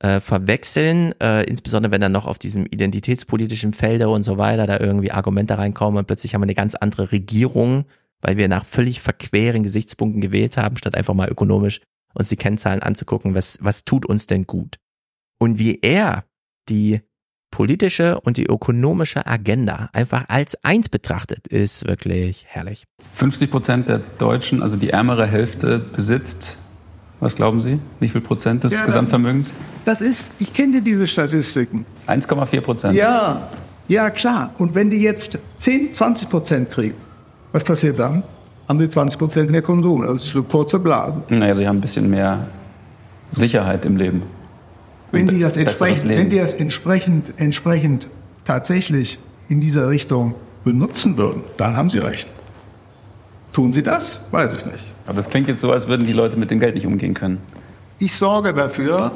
äh, 0.00 0.20
verwechseln, 0.20 1.14
äh, 1.20 1.44
insbesondere 1.44 1.92
wenn 1.92 2.00
dann 2.00 2.12
noch 2.12 2.26
auf 2.26 2.38
diesem 2.38 2.66
identitätspolitischen 2.66 3.72
Felde 3.72 4.08
und 4.10 4.22
so 4.24 4.36
weiter 4.36 4.66
da 4.66 4.78
irgendwie 4.78 5.12
Argumente 5.12 5.56
reinkommen 5.56 5.98
und 5.98 6.06
plötzlich 6.06 6.34
haben 6.34 6.42
wir 6.42 6.46
eine 6.46 6.54
ganz 6.54 6.74
andere 6.74 7.12
Regierung, 7.12 7.86
weil 8.20 8.36
wir 8.36 8.48
nach 8.48 8.64
völlig 8.64 9.00
verqueren 9.00 9.62
Gesichtspunkten 9.62 10.20
gewählt 10.20 10.56
haben, 10.56 10.76
statt 10.76 10.94
einfach 10.94 11.14
mal 11.14 11.30
ökonomisch 11.30 11.80
uns 12.14 12.28
die 12.28 12.36
Kennzahlen 12.36 12.82
anzugucken, 12.82 13.34
was, 13.34 13.58
was 13.60 13.84
tut 13.84 14.06
uns 14.06 14.26
denn 14.26 14.46
gut? 14.46 14.78
Und 15.38 15.58
wie 15.58 15.80
er 15.80 16.24
die 16.68 17.00
politische 17.52 18.20
und 18.20 18.38
die 18.38 18.46
ökonomische 18.46 19.26
Agenda 19.26 19.90
einfach 19.92 20.24
als 20.28 20.56
eins 20.64 20.88
betrachtet, 20.88 21.46
ist 21.46 21.86
wirklich 21.86 22.46
herrlich. 22.48 22.84
50 23.12 23.50
Prozent 23.50 23.88
der 23.88 23.98
Deutschen, 23.98 24.62
also 24.62 24.76
die 24.76 24.90
ärmere 24.90 25.26
Hälfte, 25.26 25.78
besitzt, 25.78 26.56
was 27.20 27.36
glauben 27.36 27.60
Sie, 27.60 27.78
wie 28.00 28.08
viel 28.08 28.20
Prozent 28.20 28.64
des 28.64 28.72
Ja, 28.72 28.78
das 28.78 28.86
Gesamtvermögens? 28.86 29.52
Das 29.84 30.00
ist, 30.00 30.32
ich 30.40 30.52
kenne 30.52 30.82
diese 30.82 31.06
Statistiken. 31.06 31.86
1,4 32.08 32.60
Prozent. 32.62 32.94
Ja, 32.96 33.48
ja 33.86 34.10
klar. 34.10 34.52
Und 34.58 34.74
wenn 34.74 34.90
die 34.90 35.00
jetzt 35.00 35.38
10, 35.58 35.94
20 35.94 36.28
Prozent 36.28 36.70
kriegen, 36.70 36.96
was 37.52 37.62
passiert 37.62 37.98
dann? 37.98 38.24
Haben 38.68 38.78
die 38.78 38.88
20 38.88 39.18
Prozent 39.18 39.50
mehr 39.50 39.62
Konsum. 39.62 40.06
Das 40.06 40.24
ist 40.24 40.34
eine 40.34 40.44
kurze 40.44 40.78
Blase. 40.78 41.22
Naja, 41.28 41.54
sie 41.54 41.66
haben 41.66 41.78
ein 41.78 41.80
bisschen 41.80 42.08
mehr 42.08 42.46
Sicherheit 43.32 43.84
im 43.84 43.96
Leben. 43.96 44.22
Wenn 45.10 45.28
die 45.28 45.40
das 45.40 45.56
entsprechend, 45.56 46.04
Leben. 46.04 46.20
wenn 46.20 46.30
die 46.30 46.38
das 46.38 46.54
entsprechend, 46.54 47.34
entsprechend 47.36 48.08
tatsächlich 48.44 49.18
in 49.48 49.60
dieser 49.60 49.88
Richtung 49.88 50.34
benutzen 50.64 51.16
würden, 51.16 51.42
dann 51.56 51.76
haben 51.76 51.90
sie 51.90 51.98
recht. 51.98 52.28
Tun 53.52 53.72
sie 53.72 53.82
das? 53.82 54.20
Weiß 54.30 54.54
ich 54.54 54.64
nicht. 54.64 54.84
Aber 55.06 55.16
das 55.16 55.28
klingt 55.28 55.48
jetzt 55.48 55.60
so, 55.60 55.72
als 55.72 55.88
würden 55.88 56.06
die 56.06 56.12
Leute 56.12 56.36
mit 56.38 56.50
dem 56.50 56.60
Geld 56.60 56.74
nicht 56.74 56.86
umgehen 56.86 57.12
können. 57.12 57.38
Ich 57.98 58.14
sorge 58.14 58.54
dafür, 58.54 59.12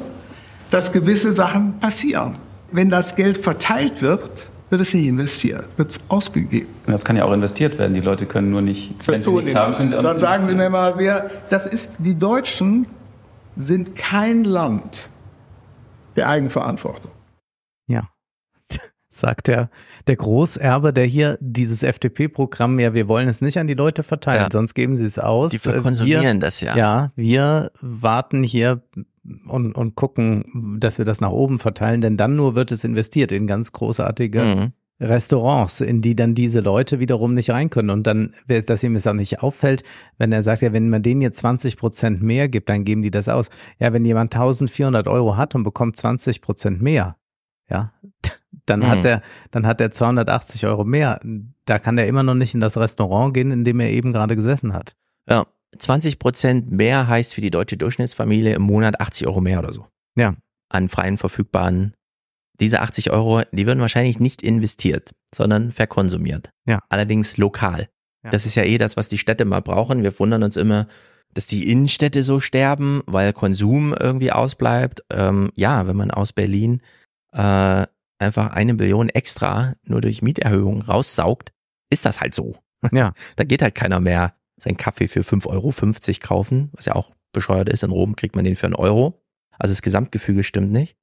dass 0.69 0.91
gewisse 0.91 1.31
Sachen 1.31 1.79
passieren. 1.79 2.35
Wenn 2.71 2.89
das 2.89 3.15
Geld 3.15 3.37
verteilt 3.37 4.01
wird, 4.01 4.47
wird 4.69 4.81
es 4.81 4.93
nicht 4.93 5.05
investiert, 5.07 5.67
wird 5.77 5.91
es 5.91 5.99
ausgegeben. 6.09 6.67
Das 6.85 7.05
kann 7.05 7.15
ja 7.15 7.23
auch 7.25 7.31
investiert 7.33 7.77
werden. 7.77 7.93
Die 7.93 8.01
Leute 8.01 8.25
können 8.25 8.49
nur 8.51 8.61
nicht, 8.61 8.93
wenn 9.07 9.23
sie 9.23 9.31
nichts 9.31 9.55
haben, 9.55 9.73
können 9.75 9.89
sie 9.89 9.95
auch 9.97 10.03
Dann 10.03 10.19
sagen 10.19 10.43
Sie 10.47 10.55
mir 10.55 10.69
mal, 10.69 10.97
wer, 10.97 11.29
das 11.49 11.65
ist, 11.67 11.95
die 11.99 12.15
Deutschen 12.15 12.85
sind 13.55 13.95
kein 13.95 14.43
Land 14.43 15.09
der 16.15 16.27
Eigenverantwortung. 16.29 17.11
Ja. 17.87 18.09
Sagt 19.09 19.47
der, 19.47 19.69
der 20.07 20.15
Großerbe, 20.17 20.91
der 20.93 21.05
hier 21.05 21.37
dieses 21.39 21.81
FDP-Programm, 21.81 22.77
ja, 22.79 22.93
wir 22.93 23.07
wollen 23.07 23.29
es 23.29 23.41
nicht 23.41 23.57
an 23.57 23.67
die 23.67 23.73
Leute 23.73 24.03
verteilen, 24.03 24.41
Ja. 24.41 24.49
sonst 24.51 24.73
geben 24.73 24.97
sie 24.97 25.05
es 25.05 25.17
aus. 25.17 25.51
Die 25.51 25.57
verkonsumieren 25.59 26.23
wir, 26.23 26.39
das 26.39 26.61
ja. 26.61 26.75
Ja, 26.75 27.11
wir 27.15 27.71
warten 27.81 28.43
hier 28.43 28.83
und, 29.47 29.73
und 29.73 29.95
gucken, 29.95 30.77
dass 30.79 30.97
wir 30.97 31.05
das 31.05 31.21
nach 31.21 31.31
oben 31.31 31.59
verteilen, 31.59 32.01
denn 32.01 32.17
dann 32.17 32.35
nur 32.35 32.55
wird 32.55 32.71
es 32.71 32.83
investiert 32.83 33.31
in 33.31 33.47
ganz 33.47 33.71
großartige 33.71 34.41
Mhm. 34.43 34.71
Restaurants, 34.99 35.79
in 35.79 36.01
die 36.01 36.15
dann 36.15 36.33
diese 36.33 36.59
Leute 36.59 36.99
wiederum 36.99 37.35
nicht 37.35 37.51
rein 37.51 37.69
können. 37.69 37.91
Und 37.91 38.07
dann, 38.07 38.33
dass 38.65 38.83
ihm 38.83 38.95
es 38.95 39.05
auch 39.05 39.13
nicht 39.13 39.43
auffällt, 39.43 39.83
wenn 40.17 40.31
er 40.31 40.41
sagt, 40.41 40.63
ja, 40.63 40.73
wenn 40.73 40.89
man 40.89 41.03
denen 41.03 41.21
jetzt 41.21 41.37
20 41.39 41.77
Prozent 41.77 42.23
mehr 42.23 42.47
gibt, 42.49 42.67
dann 42.67 42.83
geben 42.83 43.03
die 43.03 43.11
das 43.11 43.29
aus. 43.29 43.51
Ja, 43.79 43.93
wenn 43.93 44.05
jemand 44.05 44.33
1400 44.33 45.07
Euro 45.07 45.37
hat 45.37 45.53
und 45.53 45.63
bekommt 45.63 45.97
20 45.97 46.41
Prozent 46.41 46.81
mehr, 46.81 47.15
ja, 47.69 47.93
dann 48.65 48.79
Mhm. 48.79 48.87
hat 48.87 49.05
er, 49.05 49.21
dann 49.51 49.67
hat 49.67 49.81
er 49.81 49.91
280 49.91 50.65
Euro 50.65 50.83
mehr. 50.83 51.19
Da 51.65 51.77
kann 51.79 51.97
er 51.99 52.07
immer 52.07 52.23
noch 52.23 52.33
nicht 52.35 52.55
in 52.55 52.59
das 52.61 52.75
Restaurant 52.77 53.33
gehen, 53.35 53.51
in 53.51 53.63
dem 53.63 53.79
er 53.79 53.91
eben 53.91 54.13
gerade 54.13 54.35
gesessen 54.35 54.73
hat. 54.73 54.95
Ja, 55.29 55.45
20 55.77 56.19
Prozent 56.19 56.71
mehr 56.71 57.07
heißt 57.07 57.33
für 57.33 57.41
die 57.41 57.51
deutsche 57.51 57.77
Durchschnittsfamilie 57.77 58.55
im 58.55 58.61
Monat 58.61 58.99
80 58.99 59.27
Euro 59.27 59.41
mehr 59.41 59.59
oder 59.59 59.73
so. 59.73 59.87
Ja. 60.15 60.35
An 60.69 60.89
freien 60.89 61.17
verfügbaren. 61.17 61.93
Diese 62.59 62.81
80 62.81 63.11
Euro, 63.11 63.43
die 63.51 63.67
würden 63.67 63.81
wahrscheinlich 63.81 64.19
nicht 64.19 64.41
investiert, 64.41 65.13
sondern 65.33 65.71
verkonsumiert. 65.71 66.51
Ja. 66.65 66.79
Allerdings 66.89 67.37
lokal. 67.37 67.89
Ja. 68.23 68.31
Das 68.31 68.45
ist 68.45 68.55
ja 68.55 68.63
eh 68.63 68.77
das, 68.77 68.97
was 68.97 69.09
die 69.09 69.19
Städte 69.19 69.45
mal 69.45 69.61
brauchen. 69.61 70.03
Wir 70.03 70.17
wundern 70.17 70.43
uns 70.43 70.57
immer, 70.57 70.87
dass 71.33 71.47
die 71.47 71.69
Innenstädte 71.71 72.23
so 72.23 72.39
sterben, 72.39 73.03
weil 73.05 73.31
Konsum 73.33 73.93
irgendwie 73.93 74.31
ausbleibt. 74.31 75.03
Ähm, 75.11 75.51
ja, 75.55 75.85
wenn 75.87 75.95
man 75.95 76.09
aus 76.09 76.33
Berlin 76.33 76.81
äh, 77.33 77.85
einfach 78.19 78.51
eine 78.51 78.73
Billion 78.73 79.09
extra 79.09 79.75
nur 79.83 80.01
durch 80.01 80.23
Mieterhöhungen 80.23 80.81
raussaugt, 80.81 81.51
ist 81.91 82.05
das 82.05 82.21
halt 82.21 82.33
so. 82.33 82.57
Ja. 82.91 83.13
da 83.35 83.43
geht 83.43 83.61
halt 83.61 83.75
keiner 83.75 83.99
mehr 83.99 84.33
seinen 84.59 84.77
Kaffee 84.77 85.07
für 85.07 85.21
5,50 85.21 85.47
Euro 85.49 85.73
kaufen, 86.27 86.69
was 86.73 86.85
ja 86.85 86.95
auch 86.95 87.13
bescheuert 87.31 87.69
ist. 87.69 87.83
In 87.83 87.91
Rom 87.91 88.15
kriegt 88.15 88.35
man 88.35 88.45
den 88.45 88.55
für 88.55 88.65
einen 88.65 88.75
Euro. 88.75 89.21
Also 89.59 89.71
das 89.73 89.81
Gesamtgefüge 89.81 90.43
stimmt 90.43 90.71
nicht. 90.71 90.95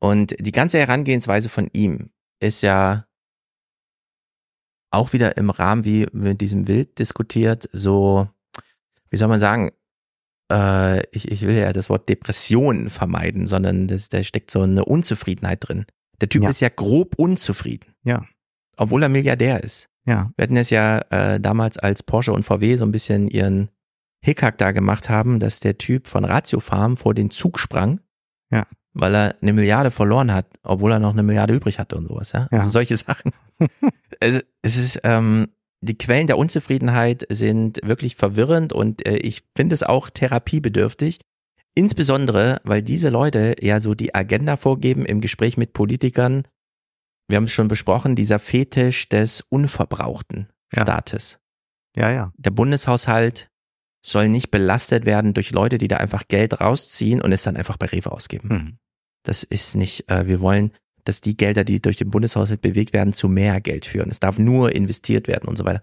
Und 0.00 0.34
die 0.38 0.52
ganze 0.52 0.78
Herangehensweise 0.78 1.48
von 1.48 1.68
ihm 1.72 2.10
ist 2.40 2.62
ja 2.62 3.06
auch 4.90 5.12
wieder 5.12 5.36
im 5.36 5.50
Rahmen, 5.50 5.84
wie 5.84 6.06
mit 6.12 6.40
diesem 6.40 6.68
Wild 6.68 6.98
diskutiert, 6.98 7.68
so, 7.72 8.28
wie 9.10 9.16
soll 9.16 9.28
man 9.28 9.40
sagen, 9.40 9.72
äh, 10.52 11.00
ich, 11.10 11.30
ich 11.30 11.42
will 11.42 11.56
ja 11.56 11.72
das 11.72 11.90
Wort 11.90 12.08
Depression 12.08 12.90
vermeiden, 12.90 13.46
sondern 13.46 13.88
das, 13.88 14.08
da 14.08 14.22
steckt 14.22 14.50
so 14.50 14.62
eine 14.62 14.84
Unzufriedenheit 14.84 15.66
drin. 15.66 15.86
Der 16.20 16.28
Typ 16.28 16.44
Ja. 16.44 16.50
ist 16.50 16.60
ja 16.60 16.68
grob 16.68 17.14
unzufrieden. 17.16 17.94
Ja. 18.04 18.24
Obwohl 18.76 19.02
er 19.02 19.08
Milliardär 19.08 19.62
ist. 19.64 19.88
Ja. 20.06 20.30
Wir 20.36 20.42
hatten 20.42 20.56
es 20.56 20.70
ja 20.70 20.98
äh, 21.10 21.40
damals, 21.40 21.78
als 21.78 22.02
Porsche 22.02 22.32
und 22.32 22.44
VW 22.44 22.76
so 22.76 22.84
ein 22.84 22.92
bisschen 22.92 23.28
ihren 23.28 23.70
Hickhack 24.22 24.58
da 24.58 24.72
gemacht 24.72 25.08
haben, 25.08 25.40
dass 25.40 25.60
der 25.60 25.78
Typ 25.78 26.06
von 26.08 26.24
Ratio 26.24 26.60
Farm 26.60 26.96
vor 26.96 27.14
den 27.14 27.30
Zug 27.30 27.58
sprang, 27.58 28.00
Ja. 28.50 28.64
weil 28.92 29.14
er 29.14 29.36
eine 29.42 29.52
Milliarde 29.52 29.90
verloren 29.90 30.32
hat, 30.32 30.46
obwohl 30.62 30.92
er 30.92 30.98
noch 30.98 31.12
eine 31.12 31.22
Milliarde 31.22 31.54
übrig 31.54 31.78
hatte 31.78 31.96
und 31.96 32.08
sowas, 32.08 32.32
ja. 32.32 32.48
Ja. 32.50 32.58
Also 32.60 32.70
solche 32.70 32.96
Sachen. 32.96 33.32
es, 34.20 34.42
es 34.62 34.76
ist, 34.76 35.00
ähm, 35.04 35.48
die 35.82 35.98
Quellen 35.98 36.26
der 36.26 36.38
Unzufriedenheit 36.38 37.26
sind 37.28 37.80
wirklich 37.82 38.16
verwirrend 38.16 38.72
und 38.72 39.06
äh, 39.06 39.16
ich 39.16 39.42
finde 39.54 39.74
es 39.74 39.82
auch 39.82 40.08
therapiebedürftig. 40.10 41.20
Insbesondere, 41.74 42.60
weil 42.64 42.82
diese 42.82 43.10
Leute 43.10 43.56
ja 43.60 43.80
so 43.80 43.94
die 43.94 44.14
Agenda 44.14 44.56
vorgeben 44.56 45.04
im 45.04 45.20
Gespräch 45.20 45.56
mit 45.56 45.72
Politikern. 45.72 46.44
Wir 47.28 47.36
haben 47.36 47.44
es 47.44 47.52
schon 47.52 47.68
besprochen, 47.68 48.16
dieser 48.16 48.38
Fetisch 48.38 49.08
des 49.08 49.40
unverbrauchten 49.42 50.48
Ja. 50.74 50.82
Staates. 50.82 51.38
Ja, 51.96 52.10
ja. 52.10 52.32
Der 52.36 52.50
Bundeshaushalt 52.50 53.50
soll 54.04 54.28
nicht 54.28 54.50
belastet 54.50 55.06
werden 55.06 55.32
durch 55.32 55.50
Leute, 55.52 55.78
die 55.78 55.88
da 55.88 55.96
einfach 55.96 56.28
Geld 56.28 56.60
rausziehen 56.60 57.22
und 57.22 57.32
es 57.32 57.42
dann 57.44 57.56
einfach 57.56 57.76
bei 57.78 57.86
Rewe 57.86 58.12
ausgeben. 58.12 58.48
Mhm. 58.48 58.78
Das 59.22 59.42
ist 59.42 59.74
nicht, 59.76 60.10
äh, 60.10 60.26
wir 60.26 60.40
wollen, 60.40 60.72
dass 61.04 61.20
die 61.20 61.36
Gelder, 61.36 61.64
die 61.64 61.80
durch 61.80 61.96
den 61.96 62.10
Bundeshaushalt 62.10 62.60
bewegt 62.60 62.92
werden, 62.92 63.12
zu 63.14 63.28
mehr 63.28 63.60
Geld 63.60 63.86
führen. 63.86 64.10
Es 64.10 64.20
darf 64.20 64.38
nur 64.38 64.72
investiert 64.74 65.28
werden 65.28 65.48
und 65.48 65.56
so 65.56 65.64
weiter. 65.64 65.82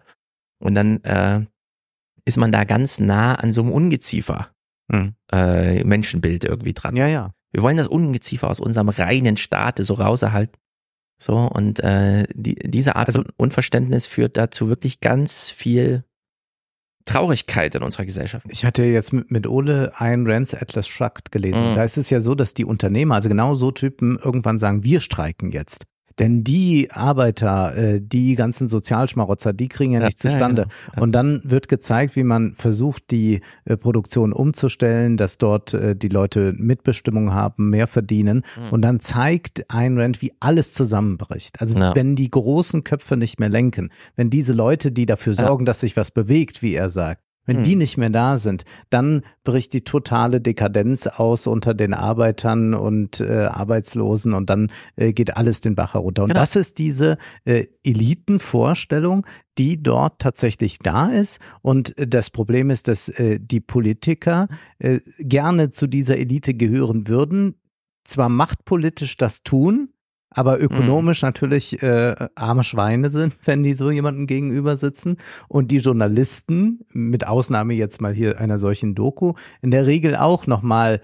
Und 0.60 0.76
dann 0.76 1.04
äh, 1.04 1.46
ist 2.26 2.38
man 2.38 2.52
da 2.52 2.64
ganz 2.66 3.00
nah 3.00 3.34
an 3.36 3.52
so 3.52 3.62
einem 3.62 3.72
Ungeziefer 3.72 4.52
Mhm. 4.92 5.16
äh, 5.32 5.84
Menschenbild 5.86 6.44
irgendwie 6.44 6.74
dran. 6.74 6.98
Ja, 6.98 7.08
ja. 7.08 7.34
Wir 7.52 7.62
wollen 7.64 7.78
das 7.78 7.88
Ungeziefer 7.88 8.50
aus 8.50 8.60
unserem 8.60 8.90
reinen 8.90 9.38
Staate 9.38 9.84
so 9.86 9.94
rauserhalten. 9.94 10.58
So, 11.22 11.38
und 11.38 11.80
äh, 11.82 12.26
die, 12.34 12.56
diese 12.56 12.96
Art 12.96 13.10
Also 13.10 13.22
von 13.22 13.32
Unverständnis 13.38 14.08
führt 14.08 14.38
dazu 14.38 14.70
wirklich 14.70 15.02
ganz 15.02 15.52
viel 15.52 16.04
Traurigkeit 17.06 17.76
in 17.76 17.84
unserer 17.84 18.06
Gesellschaft. 18.06 18.48
Ich 18.50 18.66
hatte 18.66 18.84
jetzt 18.84 19.14
mit, 19.14 19.30
mit 19.30 19.46
Ole 19.46 19.92
Ayn 20.00 20.26
Rands 20.28 20.56
Atlas 20.56 20.88
Shrugged 20.88 21.32
gelesen. 21.32 21.72
Mhm. 21.72 21.76
Da 21.76 21.84
ist 21.84 21.98
es 21.98 22.10
ja 22.10 22.22
so, 22.22 22.34
dass 22.34 22.56
die 22.56 22.66
Unternehmer, 22.66 23.14
also 23.14 23.30
genau 23.30 23.54
so 23.54 23.70
Typen, 23.70 24.18
irgendwann 24.18 24.58
sagen, 24.58 24.84
wir 24.84 25.00
streiken 25.00 25.52
jetzt. 25.52 25.86
Denn 26.20 26.44
die 26.44 26.90
Arbeiter, 26.92 27.76
äh, 27.76 28.02
die 28.02 28.36
ganzen 28.36 28.68
Sozialschmarotzer, 28.68 29.54
die 29.54 29.68
kriegen 29.68 29.94
ja 29.94 30.00
Ja, 30.00 30.06
nichts 30.08 30.24
ja, 30.24 30.32
zustande. 30.32 30.66
genau. 30.92 31.04
Und 31.04 31.12
dann 31.14 31.42
wird 31.44 31.68
gezeigt, 31.68 32.16
wie 32.16 32.24
man 32.24 32.54
versucht, 32.56 33.12
die 33.12 33.42
äh, 33.66 33.78
Produktion 33.78 34.34
umzustellen, 34.34 35.18
dass 35.18 35.38
dort 35.38 35.74
äh, 35.74 35.96
die 35.96 36.10
Leute 36.10 36.54
Mitbestimmung 36.58 37.34
haben, 37.34 37.70
mehr 37.70 37.88
verdienen. 37.88 38.44
Mhm. 38.58 38.70
Und 38.72 38.82
dann 38.82 39.00
zeigt 39.00 39.64
Ayn 39.70 39.98
Rand, 40.00 40.22
wie 40.22 40.34
alles 40.40 40.74
zusammenbricht. 40.74 41.60
Also 41.62 41.78
Ja. 41.78 41.96
wenn 41.96 42.16
die 42.16 42.30
großen 42.30 42.84
Köpfe 42.84 43.18
nicht 43.18 43.40
mehr 43.40 43.50
lenken, 43.50 43.90
wenn 44.16 44.30
diese 44.30 44.54
Leute, 44.54 44.92
die 44.92 45.06
dafür 45.06 45.34
Ja. 45.34 45.46
sorgen, 45.48 45.66
dass 45.66 45.80
sich 45.80 45.96
was 45.98 46.12
bewegt, 46.12 46.62
wie 46.62 46.74
er 46.76 46.90
sagt, 46.90 47.22
wenn 47.52 47.58
Hm. 47.58 47.64
die 47.66 47.76
nicht 47.76 47.98
mehr 47.98 48.10
da 48.10 48.38
sind, 48.38 48.64
dann 48.90 49.24
bricht 49.44 49.74
die 49.74 49.84
totale 49.84 50.40
Dekadenz 50.40 51.08
aus 51.08 51.48
unter 51.48 51.74
den 51.74 51.94
Arbeitern 51.94 52.74
und 52.74 53.20
äh, 53.20 53.46
Arbeitslosen 53.46 54.34
und 54.34 54.50
dann 54.50 54.72
äh, 54.96 55.12
geht 55.12 55.36
alles 55.36 55.60
den 55.62 55.76
Bach 55.76 55.94
herunter. 55.96 56.24
Und 56.24 56.30
Genau. 56.30 56.40
das 56.40 56.56
ist 56.56 56.78
diese 56.78 57.18
äh, 57.44 57.66
Elitenvorstellung, 57.84 59.26
die 59.58 59.82
dort 59.84 60.20
tatsächlich 60.20 60.80
da 60.80 61.10
ist. 61.10 61.40
Und 61.62 61.94
das 61.98 62.30
Problem 62.30 62.70
ist, 62.70 62.88
dass 62.88 63.10
äh, 63.10 63.40
die 63.42 63.60
Politiker 63.60 64.48
äh, 64.80 65.00
gerne 65.20 65.72
zu 65.72 65.88
dieser 65.88 66.18
Elite 66.18 66.54
gehören 66.54 67.08
würden, 67.08 67.56
zwar 68.04 68.30
machtpolitisch 68.30 69.18
das 69.18 69.44
tun, 69.44 69.90
aber 70.34 70.62
ökonomisch 70.62 71.22
natürlich 71.22 71.84
äh, 71.84 72.16
arme 72.36 72.64
Schweine 72.64 73.10
sind, 73.10 73.36
wenn 73.46 73.64
die 73.64 73.74
so 73.74 73.92
jemanden 73.92 74.28
gegenüber 74.28 74.78
sitzen. 74.78 75.18
Und 75.48 75.72
die 75.72 75.78
Journalisten, 75.78 76.86
mit 76.94 77.28
Ausnahme 77.28 77.74
jetzt 77.74 78.02
mal 78.02 78.14
hier 78.14 78.40
einer 78.40 78.58
solchen 78.58 78.96
Doku, 78.96 79.34
in 79.62 79.72
der 79.72 79.86
Regel 79.86 80.16
auch 80.16 80.48
nochmal 80.48 81.02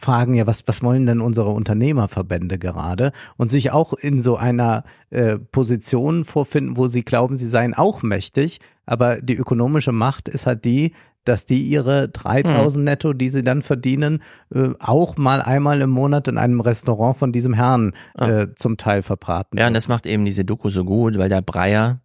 fragen, 0.00 0.34
ja, 0.34 0.46
was, 0.46 0.66
was 0.66 0.82
wollen 0.82 1.06
denn 1.06 1.20
unsere 1.20 1.50
Unternehmerverbände 1.50 2.58
gerade? 2.58 3.12
Und 3.36 3.50
sich 3.50 3.70
auch 3.72 3.92
in 3.92 4.20
so 4.20 4.36
einer 4.36 4.84
äh, 5.10 5.38
Position 5.38 6.24
vorfinden, 6.24 6.76
wo 6.76 6.88
sie 6.88 7.02
glauben, 7.04 7.36
sie 7.36 7.46
seien 7.46 7.74
auch 7.74 8.02
mächtig. 8.02 8.60
Aber 8.86 9.20
die 9.20 9.36
ökonomische 9.36 9.92
Macht 9.92 10.28
ist 10.28 10.46
halt 10.46 10.64
die, 10.64 10.94
dass 11.24 11.44
die 11.46 11.62
ihre 11.62 12.08
3000 12.08 12.84
netto, 12.84 13.12
die 13.12 13.28
sie 13.28 13.44
dann 13.44 13.62
verdienen, 13.62 14.22
äh, 14.54 14.70
auch 14.80 15.16
mal 15.16 15.42
einmal 15.42 15.80
im 15.82 15.90
Monat 15.90 16.28
in 16.28 16.38
einem 16.38 16.60
Restaurant 16.60 17.16
von 17.18 17.30
diesem 17.30 17.52
Herrn 17.54 17.92
äh, 18.18 18.48
zum 18.56 18.78
Teil 18.78 19.02
verbraten. 19.02 19.58
Ja, 19.58 19.66
und 19.66 19.74
das 19.74 19.86
macht 19.86 20.06
eben 20.06 20.24
diese 20.24 20.44
Doku 20.44 20.70
so 20.70 20.84
gut, 20.84 21.18
weil 21.18 21.28
der 21.28 21.42
Breyer 21.42 22.00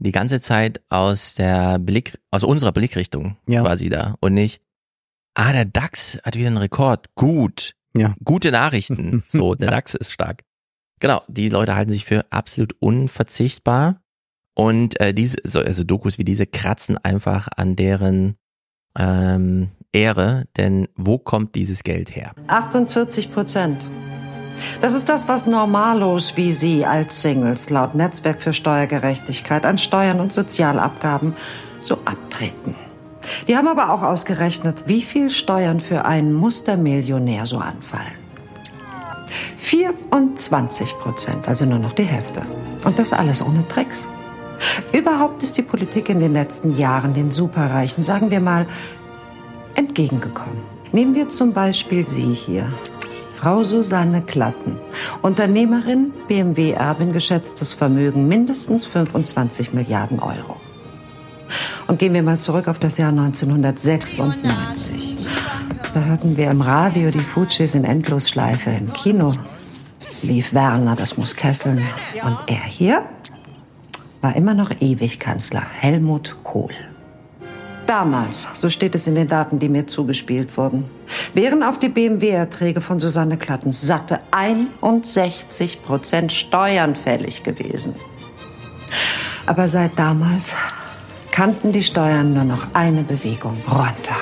die 0.00 0.12
ganze 0.12 0.40
Zeit 0.40 0.80
aus 0.88 1.34
der 1.34 1.78
Blick, 1.78 2.18
aus 2.30 2.44
unserer 2.44 2.72
Blickrichtung 2.72 3.36
Ja. 3.46 3.62
quasi 3.62 3.88
da 3.88 4.14
und 4.20 4.32
nicht, 4.32 4.62
ah, 5.38 5.52
der 5.52 5.64
DAX 5.64 6.18
hat 6.24 6.36
wieder 6.36 6.48
einen 6.48 6.56
Rekord, 6.58 7.14
gut, 7.14 7.74
Ja. 7.94 8.14
gute 8.24 8.50
Nachrichten, 8.50 9.22
so, 9.28 9.54
der 9.54 9.70
DAX 9.70 9.94
ist 9.94 10.12
stark. 10.12 10.42
Genau, 11.00 11.22
die 11.28 11.48
Leute 11.48 11.76
halten 11.76 11.92
sich 11.92 12.04
für 12.04 12.26
absolut 12.30 12.74
unverzichtbar 12.80 14.02
und 14.54 15.00
äh, 15.00 15.14
diese, 15.14 15.36
so, 15.44 15.60
also 15.60 15.84
Dokus 15.84 16.18
wie 16.18 16.24
diese 16.24 16.46
kratzen 16.46 16.98
einfach 16.98 17.48
an 17.56 17.76
deren 17.76 18.36
ähm, 18.98 19.70
Ehre, 19.92 20.46
denn 20.56 20.88
wo 20.96 21.18
kommt 21.18 21.54
dieses 21.54 21.84
Geld 21.84 22.14
her? 22.16 22.32
48 22.48 23.32
Prozent. 23.32 23.88
Das 24.80 24.92
ist 24.94 25.08
das, 25.08 25.28
was 25.28 25.46
Normalos 25.46 26.36
wie 26.36 26.50
Sie 26.50 26.84
als 26.84 27.22
Singles 27.22 27.70
laut 27.70 27.94
Netzwerk 27.94 28.42
für 28.42 28.52
Steuergerechtigkeit 28.52 29.64
an 29.64 29.78
Steuern 29.78 30.18
und 30.18 30.32
Sozialabgaben 30.32 31.36
so 31.80 31.98
abtreten. 32.04 32.74
Die 33.46 33.56
haben 33.56 33.68
aber 33.68 33.92
auch 33.92 34.02
ausgerechnet, 34.02 34.84
wie 34.86 35.02
viel 35.02 35.30
Steuern 35.30 35.80
für 35.80 36.04
einen 36.04 36.32
Mustermillionär 36.32 37.46
so 37.46 37.58
anfallen. 37.58 38.14
24 39.56 40.94
Prozent, 40.98 41.48
also 41.48 41.64
nur 41.66 41.78
noch 41.78 41.92
die 41.92 42.04
Hälfte. 42.04 42.42
Und 42.84 42.98
das 42.98 43.12
alles 43.12 43.42
ohne 43.42 43.66
Tricks. 43.68 44.08
Überhaupt 44.92 45.42
ist 45.42 45.56
die 45.56 45.62
Politik 45.62 46.08
in 46.08 46.20
den 46.20 46.32
letzten 46.32 46.76
Jahren 46.76 47.14
den 47.14 47.30
Superreichen, 47.30 48.02
sagen 48.02 48.30
wir 48.30 48.40
mal, 48.40 48.66
entgegengekommen. 49.74 50.62
Nehmen 50.92 51.14
wir 51.14 51.28
zum 51.28 51.52
Beispiel 51.52 52.06
Sie 52.06 52.32
hier. 52.32 52.66
Frau 53.34 53.62
Susanne 53.62 54.22
Klatten, 54.22 54.78
Unternehmerin, 55.22 56.12
BMW-Erbin, 56.26 57.12
geschätztes 57.12 57.72
Vermögen 57.72 58.26
mindestens 58.26 58.84
25 58.84 59.72
Milliarden 59.72 60.18
Euro. 60.18 60.57
Und 61.86 61.98
gehen 61.98 62.14
wir 62.14 62.22
mal 62.22 62.38
zurück 62.38 62.68
auf 62.68 62.78
das 62.78 62.98
Jahr 62.98 63.10
1996. 63.10 65.16
Da 65.94 66.00
hörten 66.00 66.36
wir 66.36 66.50
im 66.50 66.60
Radio 66.60 67.10
die 67.10 67.18
Fujis 67.18 67.74
in 67.74 67.84
Endlosschleife. 67.84 68.70
Im 68.70 68.92
Kino 68.92 69.32
lief 70.22 70.52
Werner, 70.52 70.96
das 70.96 71.16
muss 71.16 71.34
kesseln. 71.34 71.80
Und 72.24 72.38
er 72.46 72.62
hier 72.62 73.04
war 74.20 74.36
immer 74.36 74.54
noch 74.54 74.70
ewig 74.80 75.18
Kanzler, 75.18 75.62
Helmut 75.80 76.36
Kohl. 76.44 76.74
Damals, 77.86 78.48
so 78.52 78.68
steht 78.68 78.94
es 78.94 79.06
in 79.06 79.14
den 79.14 79.28
Daten, 79.28 79.58
die 79.58 79.70
mir 79.70 79.86
zugespielt 79.86 80.54
wurden, 80.58 80.84
wären 81.32 81.62
auf 81.62 81.78
die 81.78 81.88
BMW-Erträge 81.88 82.82
von 82.82 83.00
Susanne 83.00 83.38
Klattens 83.38 83.80
satte 83.80 84.20
61 84.30 85.82
Prozent 85.82 86.30
Steuern 86.30 86.94
fällig 86.94 87.44
gewesen. 87.44 87.94
Aber 89.46 89.68
seit 89.68 89.98
damals 89.98 90.54
kannten 91.38 91.70
die 91.70 91.84
Steuern 91.84 92.34
nur 92.34 92.42
noch 92.42 92.74
eine 92.74 93.04
Bewegung 93.04 93.62
runter. 93.70 94.16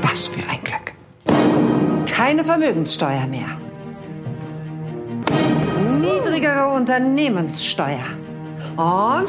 Was 0.00 0.28
für 0.28 0.40
ein 0.48 0.58
Glück. 0.64 0.94
Keine 2.10 2.42
Vermögenssteuer 2.42 3.26
mehr. 3.26 3.48
Niedrigere 6.00 6.68
Unternehmenssteuer. 6.74 8.06
Und 8.78 9.28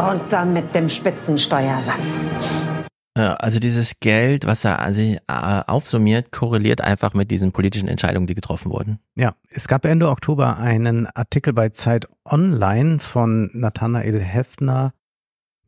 runter 0.00 0.44
mit 0.44 0.72
dem 0.76 0.88
Spitzensteuersatz. 0.88 2.18
Ja, 3.18 3.34
also 3.34 3.58
dieses 3.58 3.98
Geld, 3.98 4.46
was 4.46 4.64
er 4.64 4.78
also 4.78 5.02
äh, 5.02 5.18
aufsummiert, 5.26 6.30
korreliert 6.30 6.82
einfach 6.82 7.14
mit 7.14 7.32
diesen 7.32 7.50
politischen 7.50 7.88
Entscheidungen, 7.88 8.28
die 8.28 8.34
getroffen 8.36 8.70
wurden. 8.70 9.00
Ja, 9.16 9.34
es 9.50 9.66
gab 9.66 9.84
Ende 9.84 10.08
Oktober 10.08 10.56
einen 10.56 11.08
Artikel 11.08 11.52
bei 11.52 11.70
Zeit 11.70 12.06
Online 12.24 13.00
von 13.00 13.50
Nathanael 13.54 14.20
Hefner, 14.20 14.92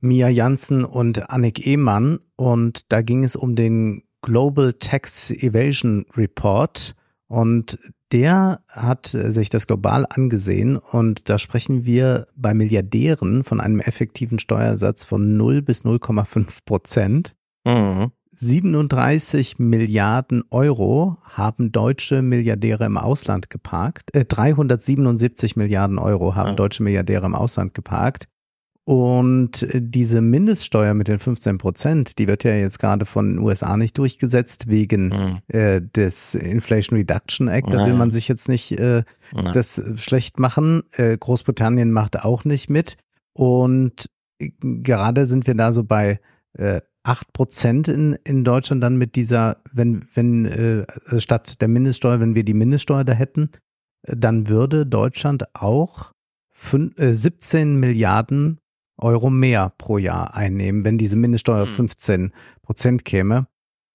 Mia 0.06 0.28
Jansen 0.28 0.84
und 0.84 1.30
Annik 1.30 1.66
Ehmann 1.66 2.20
und 2.36 2.92
da 2.92 3.02
ging 3.02 3.24
es 3.24 3.36
um 3.36 3.56
den 3.56 4.02
Global 4.22 4.72
Tax 4.72 5.30
Evasion 5.30 6.06
Report 6.16 6.94
und 7.28 7.78
der 8.12 8.60
hat 8.68 9.06
sich 9.06 9.50
das 9.50 9.66
global 9.66 10.06
angesehen 10.08 10.76
und 10.76 11.28
da 11.28 11.38
sprechen 11.38 11.84
wir 11.84 12.28
bei 12.36 12.54
Milliardären 12.54 13.42
von 13.42 13.60
einem 13.60 13.80
effektiven 13.80 14.38
Steuersatz 14.38 15.04
von 15.04 15.36
0 15.36 15.62
bis 15.62 15.84
0,5 15.84 16.58
Prozent. 16.64 17.36
Mhm. 17.64 18.12
37 18.38 19.58
Milliarden 19.58 20.42
Euro 20.50 21.16
haben 21.24 21.72
deutsche 21.72 22.20
Milliardäre 22.22 22.84
im 22.84 22.98
Ausland 22.98 23.48
geparkt. 23.50 24.14
Äh, 24.14 24.24
377 24.26 25.56
Milliarden 25.56 25.98
Euro 25.98 26.34
haben 26.34 26.54
deutsche 26.54 26.82
Milliardäre 26.82 27.26
im 27.26 27.34
Ausland 27.34 27.74
geparkt. 27.74 28.28
Und 28.88 29.66
diese 29.74 30.20
Mindeststeuer 30.20 30.94
mit 30.94 31.08
den 31.08 31.18
15 31.18 31.58
Prozent, 31.58 32.18
die 32.20 32.28
wird 32.28 32.44
ja 32.44 32.52
jetzt 32.54 32.78
gerade 32.78 33.04
von 33.04 33.30
den 33.30 33.38
USA 33.40 33.76
nicht 33.76 33.98
durchgesetzt 33.98 34.68
wegen 34.68 35.08
Mhm. 35.08 35.38
äh, 35.48 35.80
des 35.82 36.36
Inflation 36.36 36.96
Reduction 36.96 37.48
Act. 37.48 37.68
Da 37.68 37.84
will 37.86 37.94
man 37.94 38.12
sich 38.12 38.28
jetzt 38.28 38.48
nicht 38.48 38.70
äh, 38.78 39.02
das 39.52 39.82
schlecht 39.96 40.38
machen. 40.38 40.84
Äh, 40.92 41.18
Großbritannien 41.18 41.90
macht 41.90 42.22
auch 42.24 42.44
nicht 42.44 42.70
mit. 42.70 42.96
Und 43.32 44.06
äh, 44.40 44.50
gerade 44.60 45.26
sind 45.26 45.48
wir 45.48 45.54
da 45.56 45.72
so 45.72 45.82
bei 45.82 46.20
äh, 46.56 46.80
8 47.02 47.32
Prozent 47.32 47.88
in, 47.88 48.16
in 48.24 48.44
Deutschland 48.44 48.84
dann 48.84 48.96
mit 48.98 49.16
dieser, 49.16 49.56
wenn, 49.72 50.04
wenn 50.14 50.44
äh, 50.44 50.86
also 51.06 51.18
statt 51.18 51.60
der 51.60 51.66
Mindeststeuer, 51.66 52.20
wenn 52.20 52.36
wir 52.36 52.44
die 52.44 52.54
Mindeststeuer 52.54 53.02
da 53.02 53.14
hätten, 53.14 53.50
äh, 54.06 54.16
dann 54.16 54.48
würde 54.48 54.86
Deutschland 54.86 55.42
auch 55.56 56.12
fün- 56.56 56.96
äh, 57.00 57.12
17 57.12 57.80
Milliarden 57.80 58.58
Euro 58.98 59.30
mehr 59.30 59.72
pro 59.78 59.98
Jahr 59.98 60.34
einnehmen, 60.34 60.84
wenn 60.84 60.98
diese 60.98 61.16
Mindeststeuer 61.16 61.64
auf 61.64 61.70
15 61.70 62.32
Prozent 62.62 63.04
käme. 63.04 63.46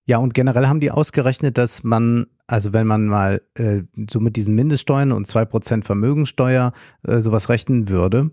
Ja, 0.05 0.17
und 0.17 0.33
generell 0.33 0.67
haben 0.67 0.79
die 0.79 0.91
ausgerechnet, 0.91 1.57
dass 1.57 1.83
man, 1.83 2.27
also 2.47 2.73
wenn 2.73 2.87
man 2.87 3.07
mal 3.07 3.41
äh, 3.55 3.83
so 4.09 4.19
mit 4.19 4.35
diesen 4.35 4.55
Mindeststeuern 4.55 5.11
und 5.11 5.27
2% 5.27 5.83
Vermögensteuer 5.83 6.73
äh, 7.03 7.21
sowas 7.21 7.49
rechnen 7.49 7.87
würde, 7.87 8.31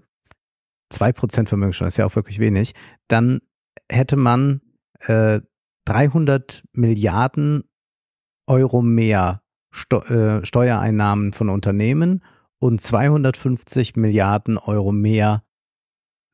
2% 0.93 1.47
Vermögensteuer 1.47 1.89
ist 1.89 1.99
ja 1.99 2.07
auch 2.07 2.17
wirklich 2.17 2.39
wenig, 2.39 2.75
dann 3.09 3.41
hätte 3.91 4.17
man 4.17 4.61
äh, 5.07 5.41
300 5.85 6.65
Milliarden 6.73 7.65
Euro 8.47 8.83
mehr 8.83 9.43
Steu 9.71 9.99
äh, 9.99 10.45
Steuereinnahmen 10.45 11.33
von 11.33 11.51
Unternehmen 11.51 12.23
und 12.59 12.81
250 12.81 13.97
Milliarden 13.97 14.59
Euro 14.59 14.93
mehr, 14.93 15.45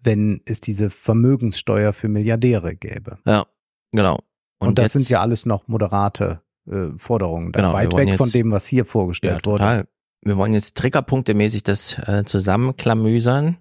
wenn 0.04 0.40
es 0.44 0.60
diese 0.60 0.90
Vermögenssteuer 0.90 1.92
für 1.92 2.08
Milliardäre 2.08 2.76
gäbe. 2.76 3.18
Ja, 3.26 3.44
genau. 3.92 4.20
Und, 4.60 4.78
das 4.78 4.94
jetzt- 4.94 5.04
sind 5.04 5.08
ja 5.10 5.20
alles 5.20 5.46
noch 5.46 5.66
moderate 5.68 6.40
äh, 6.70 6.88
Forderungen, 6.96 7.52
Genau, 7.52 7.72
weit 7.74 7.92
weg 7.96 8.16
von 8.16 8.26
jetzt- 8.26 8.34
dem, 8.34 8.50
was 8.50 8.66
hier 8.66 8.84
Ja, 8.84 8.84
vorgestellt 8.84 9.46
wurde. 9.46 9.58
total. 9.64 9.88
Wir 10.22 10.36
wollen 10.38 10.54
jetzt 10.54 10.76
triggerpunktemäßig 10.78 11.62
das 11.64 11.98
äh, 12.08 12.24
zusammenklamüsern, 12.24 13.58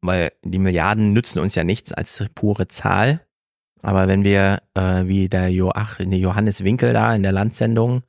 weil 0.00 0.32
die 0.44 0.58
Milliarden 0.58 1.12
nützen 1.12 1.40
uns 1.40 1.54
ja 1.54 1.64
nichts 1.64 1.92
als 1.92 2.24
pure 2.34 2.68
Zahl. 2.68 3.26
Aber 3.82 4.06
wenn 4.06 4.22
wir, 4.22 4.62
äh, 4.74 5.06
wie 5.06 5.28
der 5.28 5.48
Joach, 5.48 5.96
der 5.98 6.18
Johannes 6.18 6.62
Winkel 6.62 6.92
da 6.92 7.14
in 7.14 7.22
der 7.24 7.32
Landsendung 7.32 8.02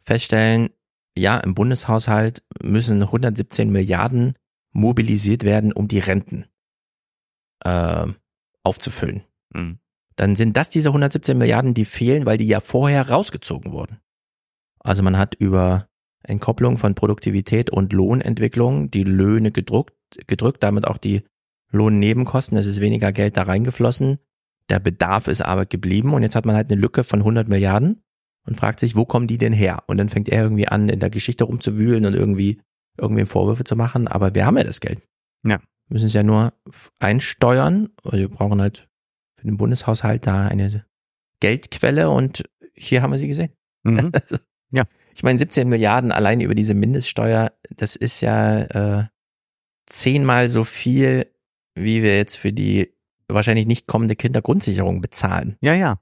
feststellen, 0.00 0.68
ja, 1.16 1.38
im 1.38 1.54
Bundeshaushalt 1.54 2.44
müssen 2.62 3.02
117 3.02 3.70
Milliarden 3.70 4.34
mobilisiert 4.72 5.44
werden, 5.44 5.72
um 5.72 5.88
die 5.88 5.98
Renten 5.98 6.46
äh, 7.64 8.06
aufzufüllen. 8.62 9.22
Dann 10.16 10.36
sind 10.36 10.56
das 10.56 10.70
diese 10.70 10.88
117 10.88 11.38
Milliarden, 11.38 11.74
die 11.74 11.84
fehlen, 11.84 12.26
weil 12.26 12.38
die 12.38 12.48
ja 12.48 12.60
vorher 12.60 13.08
rausgezogen 13.08 13.72
wurden. 13.72 14.00
Also 14.80 15.02
man 15.02 15.16
hat 15.16 15.34
über 15.36 15.88
Entkopplung 16.22 16.78
von 16.78 16.94
Produktivität 16.94 17.70
und 17.70 17.92
Lohnentwicklung 17.92 18.90
die 18.90 19.04
Löhne 19.04 19.52
gedruckt, 19.52 19.94
gedrückt, 20.26 20.62
damit 20.62 20.86
auch 20.86 20.98
die 20.98 21.22
Lohnnebenkosten, 21.70 22.56
es 22.58 22.66
ist 22.66 22.80
weniger 22.80 23.12
Geld 23.12 23.36
da 23.36 23.42
reingeflossen. 23.42 24.18
Der 24.70 24.80
Bedarf 24.80 25.28
ist 25.28 25.42
aber 25.42 25.66
geblieben 25.66 26.14
und 26.14 26.22
jetzt 26.22 26.34
hat 26.34 26.46
man 26.46 26.56
halt 26.56 26.70
eine 26.70 26.80
Lücke 26.80 27.04
von 27.04 27.20
100 27.20 27.48
Milliarden 27.48 28.02
und 28.46 28.56
fragt 28.56 28.80
sich, 28.80 28.96
wo 28.96 29.04
kommen 29.04 29.26
die 29.26 29.38
denn 29.38 29.52
her? 29.52 29.84
Und 29.86 29.98
dann 29.98 30.08
fängt 30.08 30.28
er 30.28 30.42
irgendwie 30.42 30.68
an, 30.68 30.88
in 30.88 31.00
der 31.00 31.10
Geschichte 31.10 31.44
rumzuwühlen 31.44 32.06
und 32.06 32.14
irgendwie 32.14 32.60
irgendwem 32.98 33.26
Vorwürfe 33.26 33.64
zu 33.64 33.76
machen, 33.76 34.08
aber 34.08 34.34
wir 34.34 34.46
haben 34.46 34.56
ja 34.56 34.64
das 34.64 34.80
Geld. 34.80 35.00
Ja. 35.44 35.58
Wir 35.58 35.94
müssen 35.94 36.06
es 36.06 36.14
ja 36.14 36.22
nur 36.22 36.52
einsteuern 36.98 37.90
wir 38.04 38.28
brauchen 38.28 38.60
halt 38.60 38.88
für 39.36 39.46
den 39.46 39.56
Bundeshaushalt 39.56 40.26
da 40.26 40.48
eine 40.48 40.84
Geldquelle 41.40 42.10
und 42.10 42.44
hier 42.74 43.02
haben 43.02 43.12
wir 43.12 43.18
sie 43.18 43.28
gesehen. 43.28 43.52
Mhm. 43.84 44.12
Ja. 44.70 44.84
Ich 45.14 45.22
meine, 45.22 45.38
17 45.38 45.66
Milliarden 45.66 46.12
allein 46.12 46.42
über 46.42 46.54
diese 46.54 46.74
Mindeststeuer, 46.74 47.52
das 47.74 47.96
ist 47.96 48.20
ja 48.20 49.00
äh, 49.00 49.08
zehnmal 49.86 50.50
so 50.50 50.64
viel, 50.64 51.26
wie 51.74 52.02
wir 52.02 52.16
jetzt 52.16 52.36
für 52.36 52.52
die 52.52 52.94
wahrscheinlich 53.28 53.66
nicht 53.66 53.86
kommende 53.86 54.14
Kindergrundsicherung 54.14 55.00
bezahlen. 55.00 55.56
Ja, 55.60 55.74
ja. 55.74 56.00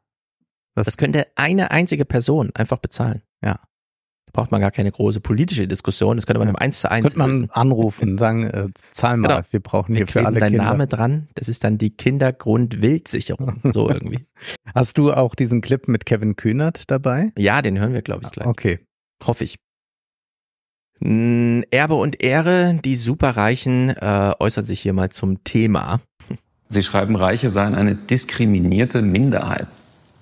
Das, 0.74 0.96
könnte 0.96 1.26
eine 1.36 1.70
einzige 1.70 2.04
Person 2.04 2.50
einfach 2.54 2.78
bezahlen. 2.78 3.22
Ja. 3.42 3.60
Da 4.36 4.42
braucht 4.42 4.50
man 4.52 4.60
gar 4.60 4.70
keine 4.70 4.92
große 4.92 5.20
politische 5.20 5.66
Diskussion. 5.66 6.16
Das 6.16 6.26
könnte 6.26 6.38
man 6.38 6.48
im 6.48 6.56
Eins 6.56 6.80
zu 6.80 6.90
eins 6.90 7.04
Könnte 7.14 7.18
man 7.18 7.30
lösen. 7.30 7.50
anrufen, 7.52 8.18
sagen, 8.18 8.44
äh, 8.44 8.68
zahl 8.92 9.16
mal, 9.16 9.28
Genau. 9.28 9.40
wir 9.50 9.60
brauchen 9.60 9.94
Wir 9.94 9.98
hier 10.00 10.06
für 10.06 10.12
kleben 10.12 10.26
alle 10.26 10.40
dein 10.40 10.50
Kinder. 10.52 10.64
Name 10.64 10.86
dran. 10.86 11.28
Das 11.34 11.48
ist 11.48 11.64
dann 11.64 11.78
die 11.78 11.90
Kindergrundwildsicherung. 11.90 13.60
So 13.72 13.88
irgendwie. 13.90 14.26
Hast 14.74 14.98
du 14.98 15.12
auch 15.12 15.34
diesen 15.34 15.60
Clip 15.62 15.88
mit 15.88 16.06
Kevin 16.06 16.36
Kühnert 16.36 16.90
dabei? 16.90 17.32
Ja, 17.36 17.62
den 17.62 17.78
hören 17.78 17.92
wir, 17.94 18.02
glaube 18.02 18.22
ich, 18.26 18.30
gleich. 18.30 18.46
Okay. 18.46 18.78
Hoffe 19.24 19.44
ich. 19.44 19.56
Erbe 21.00 21.94
und 21.94 22.22
Ehre, 22.22 22.78
die 22.82 22.96
Superreichen 22.96 23.90
äh, 23.90 24.32
äußern 24.38 24.64
sich 24.64 24.80
hier 24.80 24.92
mal 24.94 25.10
zum 25.10 25.44
Thema. 25.44 26.00
Sie 26.68 26.82
schreiben, 26.82 27.16
Reiche 27.16 27.50
seien 27.50 27.74
eine 27.74 27.94
diskriminierte 27.94 29.02
Minderheit. 29.02 29.68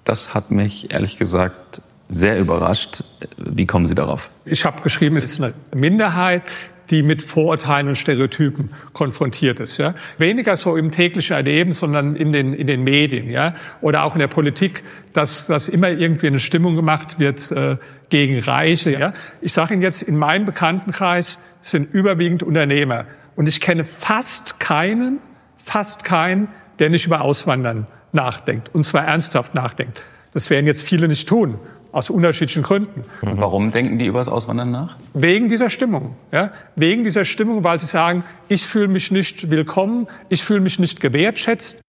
Das 0.05 0.35
hat 0.35 0.51
mich 0.51 0.91
ehrlich 0.93 1.17
gesagt 1.17 1.81
sehr 2.09 2.39
überrascht. 2.39 3.03
Wie 3.37 3.67
kommen 3.67 3.87
Sie 3.87 3.95
darauf? 3.95 4.31
Ich 4.45 4.65
habe 4.65 4.83
geschrieben, 4.83 5.17
es 5.17 5.25
ist 5.25 5.41
eine 5.41 5.55
Minderheit, 5.75 6.43
die 6.91 7.03
mit 7.03 7.23
Vorurteilen 7.23 7.89
und 7.89 7.97
Stereotypen 7.97 8.71
konfrontiert 8.93 9.61
ist. 9.61 9.79
Ja? 9.79 9.95
Weniger 10.19 10.57
so 10.57 10.77
im 10.77 10.91
täglichen 10.91 11.35
Erleben, 11.35 11.73
sondern 11.73 12.17
in 12.17 12.33
den, 12.33 12.53
in 12.53 12.67
den 12.67 12.83
Medien 12.83 13.31
ja? 13.31 13.55
oder 13.81 14.05
auch 14.05 14.15
in 14.15 14.19
der 14.19 14.29
Politik, 14.29 14.85
dass, 15.13 15.47
dass 15.47 15.69
immer 15.69 15.89
irgendwie 15.89 16.27
eine 16.27 16.41
Stimmung 16.41 16.77
gemacht 16.77 17.19
wird 17.19 17.51
äh, 17.53 17.77
gegen 18.11 18.39
Reiche. 18.39 18.91
Ja? 18.93 19.13
Ich 19.41 19.53
sage 19.53 19.75
Ihnen 19.75 19.83
jetzt, 19.83 20.03
in 20.03 20.17
meinem 20.17 20.45
Bekanntenkreis 20.45 21.39
sind 21.61 21.93
überwiegend 21.93 22.43
Unternehmer. 22.43 23.07
Und 23.37 23.49
ich 23.49 23.61
kenne 23.61 23.85
fast 23.85 24.61
keinen, 24.61 25.19
fast 25.57 26.05
keinen, 26.05 26.49
der 26.79 26.91
nicht 26.91 27.07
über 27.07 27.23
Auswandern 27.23 27.87
nachdenkt. 28.13 28.75
Und 28.75 28.85
zwar 28.85 29.05
ernsthaft 29.05 29.55
nachdenkt. 29.55 30.01
Das 30.33 30.51
werden 30.51 30.67
jetzt 30.67 30.83
viele 30.83 31.09
nicht 31.09 31.29
tun, 31.29 31.59
aus 31.95 32.11
unterschiedlichen 32.11 32.63
Gründen. 32.63 33.03
Und 33.23 33.39
warum 33.39 33.71
denken 33.73 33.99
die 33.99 34.07
über 34.07 34.19
das 34.19 34.29
Auswandern 34.29 34.71
nach? 34.71 34.97
Wegen 35.15 35.49
dieser 35.49 35.71
Stimmung. 35.71 36.17
Ja? 36.33 36.53
Wegen 36.77 37.05
dieser 37.05 37.25
Stimmung, 37.25 37.63
weil 37.65 37.79
sie 37.79 37.87
sagen, 37.87 38.25
ich 38.49 38.67
fühle 38.67 38.89
mich 38.89 39.11
nicht 39.11 39.51
willkommen, 39.51 40.09
ich 40.29 40.43
fühle 40.43 40.61
mich 40.61 40.79
nicht 40.79 41.01
gewertschätzt. 41.01 41.81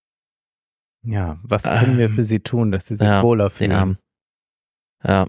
Ja, 1.03 1.37
was 1.43 1.63
können 1.63 1.97
wir 1.97 2.09
für 2.09 2.23
sie 2.23 2.39
tun, 2.39 2.71
dass 2.71 2.87
sie 2.87 2.95
sich 2.95 3.05
Ja, 3.07 3.21
wohler 3.21 3.49
die 3.49 3.55
fühlen? 3.55 3.71
Armen. 3.71 3.97
Ja. 5.03 5.27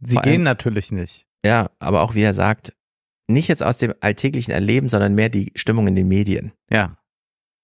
Sie 0.00 0.14
Vor 0.14 0.22
gehen 0.22 0.32
allem- 0.34 0.42
natürlich 0.44 0.92
nicht. 0.92 1.24
Ja, 1.44 1.70
aber 1.78 2.02
auch 2.02 2.14
wie 2.14 2.22
er 2.22 2.34
sagt, 2.34 2.72
nicht 3.28 3.48
jetzt 3.48 3.62
aus 3.62 3.78
dem 3.78 3.94
alltäglichen 4.00 4.52
Erleben, 4.52 4.88
sondern 4.88 5.14
mehr 5.14 5.28
die 5.28 5.52
Stimmung 5.54 5.86
in 5.86 5.94
den 5.96 6.08
Medien. 6.08 6.52
Ja. 6.70 6.96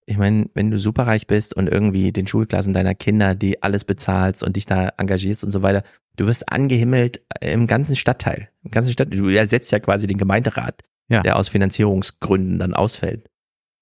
Ich 0.06 0.18
meine, 0.18 0.50
wenn 0.54 0.70
du 0.70 0.78
superreich 0.78 1.26
bist 1.26 1.54
und 1.54 1.66
irgendwie 1.68 2.12
den 2.12 2.26
Schulklassen 2.26 2.74
deiner 2.74 2.94
Kinder, 2.94 3.34
die 3.34 3.62
alles 3.62 3.84
bezahlst 3.84 4.42
und 4.42 4.56
dich 4.56 4.66
da 4.66 4.88
engagierst 4.98 5.44
und 5.44 5.50
so 5.50 5.62
weiter, 5.62 5.82
du 6.16 6.26
wirst 6.26 6.50
angehimmelt 6.52 7.22
im 7.40 7.66
ganzen 7.66 7.96
Stadtteil. 7.96 8.50
Im 8.62 8.70
ganzen 8.70 8.92
Stadt, 8.92 9.08
du 9.12 9.28
ersetzt 9.28 9.72
ja 9.72 9.80
quasi 9.80 10.06
den 10.06 10.18
Gemeinderat, 10.18 10.82
Ja. 11.08 11.22
der 11.22 11.36
aus 11.36 11.48
Finanzierungsgründen 11.48 12.58
dann 12.58 12.74
ausfällt. 12.74 13.30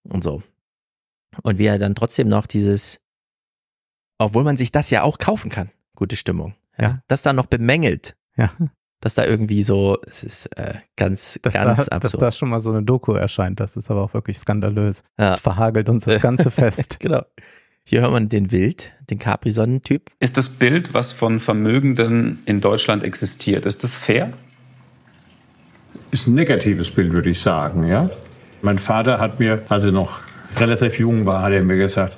Und 0.05 0.23
so. 0.23 0.43
Und 1.43 1.59
wie 1.59 1.67
er 1.67 1.79
dann 1.79 1.95
trotzdem 1.95 2.29
noch 2.29 2.47
dieses, 2.47 3.01
obwohl 4.19 4.45
man 4.45 4.57
sich 4.57 4.71
das 4.71 4.91
ja 4.91 5.03
auch 5.03 5.19
kaufen 5.19 5.51
kann, 5.51 5.71
gute 5.97 6.17
Stimmung. 6.17 6.55
Ja. 6.79 7.03
Das 7.09 7.23
dann 7.23 7.37
noch 7.37 7.47
bemängelt. 7.47 8.17
Ja. 8.37 8.53
Dass 9.03 9.15
da 9.15 9.27
irgendwie 9.27 9.65
so, 9.65 9.99
es 10.07 10.23
ist 10.23 10.47
äh, 10.57 10.75
ganz, 10.97 11.39
Dass, 11.43 11.53
ganz 11.55 11.87
da, 11.87 11.99
dass 11.99 12.15
absurd. 12.15 12.23
da 12.23 12.33
schon 12.33 12.49
mal 12.51 12.61
so 12.61 12.71
eine 12.71 12.85
Doku 12.85 13.13
erscheint, 13.13 13.59
das 13.59 13.77
ist 13.77 13.91
aber 13.91 14.01
auch 14.03 14.15
wirklich 14.15 14.39
skandalös. 14.39 15.03
Ja. 15.19 15.31
Das 15.31 15.41
verhagelt 15.41 15.89
uns 15.89 16.05
das 16.05 16.23
ganze 16.23 16.51
Fest. 16.53 17.01
genau. 17.01 17.23
Hier 17.85 18.03
hören 18.03 18.13
wir 18.13 18.21
den 18.29 18.53
Wild, 18.53 18.93
den 19.11 19.19
Capri-Sonnentyp. 19.19 20.11
Ist 20.21 20.37
das 20.37 20.49
Bild, 20.49 20.95
was 20.95 21.13
von 21.13 21.41
Vermögenden 21.41 22.43
in 22.47 22.61
Deutschland 22.61 23.03
existiert, 23.03 23.67
ist 23.67 23.83
das 23.83 23.99
fair? 23.99 24.31
Ist 26.13 26.29
ein 26.29 26.35
negatives 26.35 26.93
Bild, 26.93 27.13
würde 27.13 27.31
ich 27.31 27.41
sagen, 27.41 27.85
ja. 27.89 28.09
Mein 28.63 28.79
Vater 28.79 29.19
hat 29.19 29.41
mir, 29.41 29.63
als 29.69 29.83
er 29.83 29.91
noch 29.91 30.21
relativ 30.57 31.01
jung 31.01 31.27
war, 31.27 31.43
hat 31.43 31.51
er 31.53 31.65
mir 31.65 31.77
gesagt, 31.77 32.17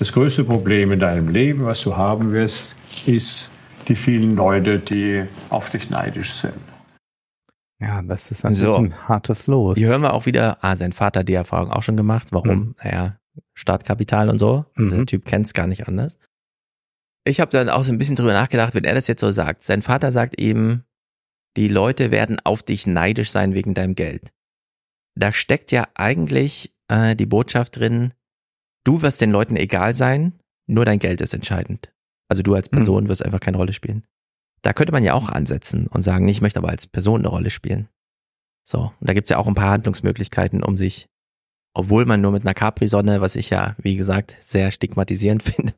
das 0.00 0.12
größte 0.12 0.42
Problem 0.42 0.90
in 0.90 0.98
deinem 0.98 1.28
Leben, 1.28 1.64
was 1.64 1.82
du 1.82 1.96
haben 1.96 2.32
wirst, 2.32 2.74
ist 3.06 3.52
die 3.88 3.94
vielen 3.96 4.36
Leute, 4.36 4.78
die 4.78 5.24
auf 5.50 5.70
dich 5.70 5.90
neidisch 5.90 6.34
sind. 6.34 6.54
Ja, 7.80 8.02
das 8.02 8.30
ist 8.30 8.42
natürlich 8.44 8.60
So. 8.62 8.76
ein 8.76 9.08
hartes 9.08 9.46
Los. 9.46 9.76
Hier 9.76 9.88
hören 9.88 10.00
wir 10.02 10.14
auch 10.14 10.24
wieder, 10.26 10.58
ah, 10.62 10.76
sein 10.76 10.92
Vater 10.92 11.20
hat 11.20 11.28
die 11.28 11.34
Erfahrung 11.34 11.70
auch 11.70 11.82
schon 11.82 11.96
gemacht. 11.96 12.28
Warum? 12.32 12.48
Mhm. 12.58 12.74
Naja, 12.82 13.18
Startkapital 13.54 14.30
und 14.30 14.38
so. 14.38 14.64
Also 14.76 14.94
Mhm. 14.94 14.98
Der 14.98 15.06
Typ 15.06 15.24
kennt 15.26 15.46
es 15.46 15.52
gar 15.52 15.66
nicht 15.66 15.86
anders. 15.86 16.18
Ich 17.24 17.40
habe 17.40 17.50
dann 17.50 17.68
auch 17.68 17.82
so 17.84 17.92
ein 17.92 17.98
bisschen 17.98 18.16
drüber 18.16 18.32
nachgedacht, 18.32 18.74
wenn 18.74 18.84
er 18.84 18.94
das 18.94 19.08
jetzt 19.08 19.20
so 19.20 19.30
sagt. 19.32 19.62
Sein 19.62 19.82
Vater 19.82 20.10
sagt 20.12 20.40
eben, 20.40 20.84
die 21.56 21.68
Leute 21.68 22.10
werden 22.10 22.38
auf 22.44 22.62
dich 22.62 22.86
neidisch 22.86 23.30
sein 23.30 23.52
wegen 23.54 23.74
deinem 23.74 23.94
Geld. 23.94 24.32
Da 25.18 25.32
steckt 25.32 25.72
ja 25.72 25.86
eigentlich 25.94 26.72
äh, 26.88 27.16
die 27.16 27.26
Botschaft 27.26 27.76
drin, 27.78 28.12
du 28.84 29.02
wirst 29.02 29.20
den 29.20 29.30
Leuten 29.32 29.56
egal 29.56 29.94
sein, 29.94 30.38
nur 30.66 30.84
dein 30.84 30.98
Geld 30.98 31.20
ist 31.20 31.34
entscheidend. 31.34 31.92
Also 32.28 32.42
du 32.42 32.54
als 32.54 32.68
Person 32.68 33.08
wirst 33.08 33.24
einfach 33.24 33.40
keine 33.40 33.56
Rolle 33.56 33.72
spielen. 33.72 34.04
Da 34.62 34.72
könnte 34.72 34.92
man 34.92 35.04
ja 35.04 35.14
auch 35.14 35.28
ansetzen 35.28 35.86
und 35.86 36.02
sagen, 36.02 36.26
ich 36.28 36.40
möchte 36.40 36.58
aber 36.58 36.70
als 36.70 36.86
Person 36.86 37.20
eine 37.20 37.28
Rolle 37.28 37.50
spielen. 37.50 37.88
So, 38.64 38.92
und 39.00 39.08
da 39.08 39.14
gibt's 39.14 39.30
ja 39.30 39.38
auch 39.38 39.46
ein 39.46 39.54
paar 39.54 39.70
Handlungsmöglichkeiten, 39.70 40.62
um 40.64 40.76
sich, 40.76 41.06
obwohl 41.72 42.04
man 42.04 42.20
nur 42.20 42.32
mit 42.32 42.42
einer 42.42 42.54
Capri-Sonne, 42.54 43.20
was 43.20 43.36
ich 43.36 43.50
ja, 43.50 43.76
wie 43.78 43.96
gesagt, 43.96 44.36
sehr 44.40 44.70
stigmatisierend 44.72 45.42
finde. 45.44 45.74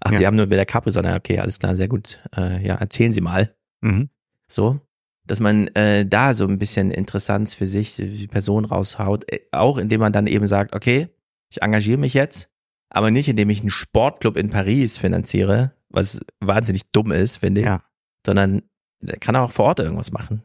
Ach, 0.00 0.10
Sie 0.12 0.22
Ja. 0.22 0.26
haben 0.26 0.36
nur 0.36 0.46
mit 0.46 0.58
der 0.58 0.66
Capri-Sonne, 0.66 1.14
okay, 1.14 1.38
alles 1.38 1.58
klar, 1.60 1.76
sehr 1.76 1.88
gut. 1.88 2.18
Äh, 2.36 2.66
ja, 2.66 2.74
erzählen 2.74 3.12
Sie 3.12 3.20
mal. 3.20 3.54
Mhm. 3.82 4.08
So, 4.50 4.80
dass 5.26 5.38
man 5.38 5.68
äh, 5.68 6.04
da 6.04 6.34
so 6.34 6.46
ein 6.48 6.58
bisschen 6.58 6.90
Interessanz 6.90 7.54
für 7.54 7.66
sich, 7.66 7.94
die 7.94 8.26
Person 8.26 8.64
raushaut, 8.64 9.30
äh, 9.30 9.40
auch 9.52 9.78
indem 9.78 10.00
man 10.00 10.12
dann 10.12 10.26
eben 10.26 10.48
sagt, 10.48 10.74
okay, 10.74 11.08
ich 11.52 11.62
engagiere 11.62 11.98
mich 11.98 12.14
jetzt, 12.14 12.49
aber 12.90 13.10
nicht 13.10 13.28
indem 13.28 13.50
ich 13.50 13.60
einen 13.60 13.70
Sportclub 13.70 14.36
in 14.36 14.50
Paris 14.50 14.98
finanziere, 14.98 15.72
was 15.88 16.20
wahnsinnig 16.40 16.90
dumm 16.92 17.10
ist, 17.12 17.38
finde 17.38 17.60
ich, 17.62 17.66
Ja. 17.66 17.82
sondern 18.26 18.62
der 19.00 19.18
kann 19.18 19.34
auch 19.36 19.50
vor 19.52 19.64
Ort 19.66 19.80
irgendwas 19.80 20.12
machen. 20.12 20.42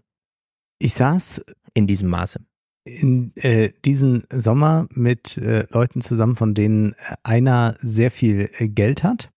Ich 0.80 0.94
saß 0.94 1.44
in 1.74 1.88
diesem 1.88 2.10
Maße. 2.10 2.40
in 2.88 3.36
äh, 3.38 3.72
diesen 3.84 4.24
Sommer 4.32 4.88
mit 4.92 5.38
äh, 5.40 5.66
Leuten 5.72 6.02
zusammen, 6.02 6.36
von 6.36 6.54
denen 6.54 6.94
äh, 6.94 7.16
einer 7.24 7.76
sehr 7.80 8.12
viel 8.12 8.48
äh, 8.60 8.68
Geld 8.70 9.04
hat. 9.04 9.32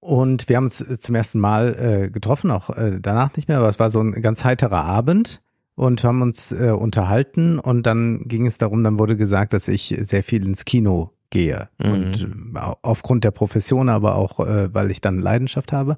Und 0.00 0.48
wir 0.48 0.56
haben 0.56 0.64
uns 0.64 0.80
äh, 0.80 0.98
zum 0.98 1.14
ersten 1.14 1.38
Mal 1.38 1.74
äh, 1.78 2.10
getroffen, 2.10 2.50
auch 2.50 2.70
danach 3.00 3.34
nicht 3.36 3.48
mehr, 3.48 3.58
aber 3.58 3.68
es 3.68 3.78
war 3.78 3.88
so 3.88 4.00
ein 4.00 4.20
ganz 4.20 4.44
heiterer 4.44 4.82
Abend 4.84 5.42
und 5.76 6.02
haben 6.04 6.22
uns 6.22 6.52
unterhalten 6.52 7.58
und 7.58 7.84
dann 7.84 8.20
ging 8.28 8.46
es 8.46 8.58
darum, 8.58 8.84
dann 8.84 8.98
wurde 8.98 9.16
gesagt, 9.16 9.52
dass 9.52 9.66
ich 9.66 9.92
sehr 10.02 10.22
viel 10.22 10.44
ins 10.46 10.64
Kino 10.64 11.10
gehe. 11.34 11.68
Mhm. 11.78 11.92
Und 11.92 12.28
äh, 12.54 12.58
au- 12.58 12.78
aufgrund 12.80 13.24
der 13.24 13.32
Profession, 13.32 13.90
aber 13.90 14.14
auch, 14.14 14.40
äh, 14.40 14.72
weil 14.72 14.90
ich 14.90 15.02
dann 15.02 15.18
Leidenschaft 15.18 15.72
habe. 15.72 15.96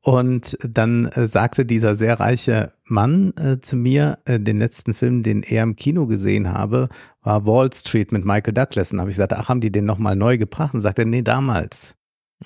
Und 0.00 0.56
dann 0.62 1.06
äh, 1.06 1.26
sagte 1.26 1.66
dieser 1.66 1.94
sehr 1.96 2.18
reiche 2.20 2.72
Mann 2.84 3.34
äh, 3.36 3.60
zu 3.60 3.76
mir, 3.76 4.18
äh, 4.24 4.38
den 4.40 4.58
letzten 4.58 4.94
Film, 4.94 5.22
den 5.22 5.42
er 5.42 5.64
im 5.64 5.74
Kino 5.76 6.06
gesehen 6.06 6.52
habe, 6.52 6.88
war 7.22 7.44
Wall 7.44 7.70
Street 7.72 8.12
mit 8.12 8.24
Michael 8.24 8.54
Douglas. 8.54 8.92
Und 8.92 9.00
habe 9.00 9.10
ich 9.10 9.16
gesagt, 9.16 9.34
ach, 9.34 9.48
haben 9.48 9.60
die 9.60 9.72
den 9.72 9.84
nochmal 9.84 10.16
neu 10.16 10.38
gebracht? 10.38 10.72
Und 10.72 10.80
sagte, 10.80 11.02
er, 11.02 11.06
nee, 11.06 11.22
damals. 11.22 11.96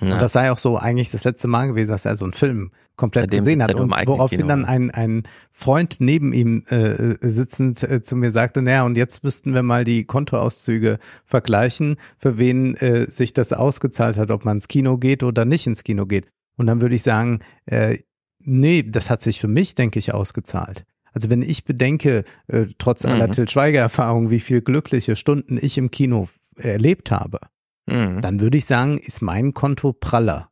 Ja. 0.01 0.15
Und 0.15 0.23
das 0.23 0.33
sei 0.33 0.51
auch 0.51 0.59
so 0.59 0.79
eigentlich 0.79 1.11
das 1.11 1.25
letzte 1.25 1.49
Mal 1.49 1.67
gewesen, 1.67 1.91
dass 1.91 2.07
er 2.07 2.17
so 2.17 2.25
einen 2.25 2.33
Film 2.33 2.71
komplett 2.97 3.31
gesehen 3.31 3.63
hat. 3.63 3.75
Und 3.75 3.91
woraufhin 4.07 4.49
dann 4.49 4.65
ein, 4.65 4.91
ein 4.91 5.25
Freund 5.51 5.97
neben 6.01 6.33
ihm 6.33 6.65
äh, 6.69 7.17
sitzend 7.21 7.83
äh, 7.83 8.03
zu 8.03 8.17
mir 8.17 8.31
sagte, 8.31 8.63
naja, 8.63 8.85
und 8.85 8.97
jetzt 8.97 9.23
müssten 9.23 9.53
wir 9.53 9.63
mal 9.63 9.85
die 9.85 10.05
Kontoauszüge 10.05 10.99
vergleichen, 11.27 11.97
für 12.19 12.39
wen 12.39 12.75
äh, 12.77 13.11
sich 13.11 13.35
das 13.35 13.53
ausgezahlt 13.53 14.17
hat, 14.17 14.31
ob 14.31 14.45
man 14.45 14.59
ins 14.59 14.69
Kino 14.69 14.97
geht 14.97 15.23
oder 15.23 15.45
nicht 15.45 15.67
ins 15.67 15.85
Kino 15.85 16.07
geht. 16.07 16.27
Und 16.57 16.67
dann 16.67 16.81
würde 16.81 16.95
ich 16.95 17.03
sagen, 17.03 17.41
äh, 17.67 17.99
nee, 18.39 18.83
das 18.83 19.11
hat 19.11 19.21
sich 19.21 19.41
für 19.41 19.49
mich, 19.49 19.75
denke 19.75 19.99
ich, 19.99 20.15
ausgezahlt. 20.15 20.85
Also 21.13 21.29
wenn 21.29 21.43
ich 21.43 21.65
bedenke, 21.65 22.25
äh, 22.47 22.67
trotz 22.79 23.05
aller 23.05 23.29
Mhm. 23.29 23.33
Til 23.33 23.49
Schweiger-Erfahrung, 23.49 24.31
wie 24.31 24.41
viel 24.41 24.63
glückliche 24.63 25.17
Stunden 25.17 25.59
ich 25.61 25.77
im 25.77 25.91
Kino 25.91 26.29
erlebt 26.57 27.11
habe, 27.11 27.41
Mhm. 27.87 28.21
dann 28.21 28.41
würde 28.41 28.59
ich 28.59 28.65
sagen, 28.67 28.99
ist 28.99 29.23
mein 29.23 29.55
Konto 29.55 29.93
praller. 29.93 30.51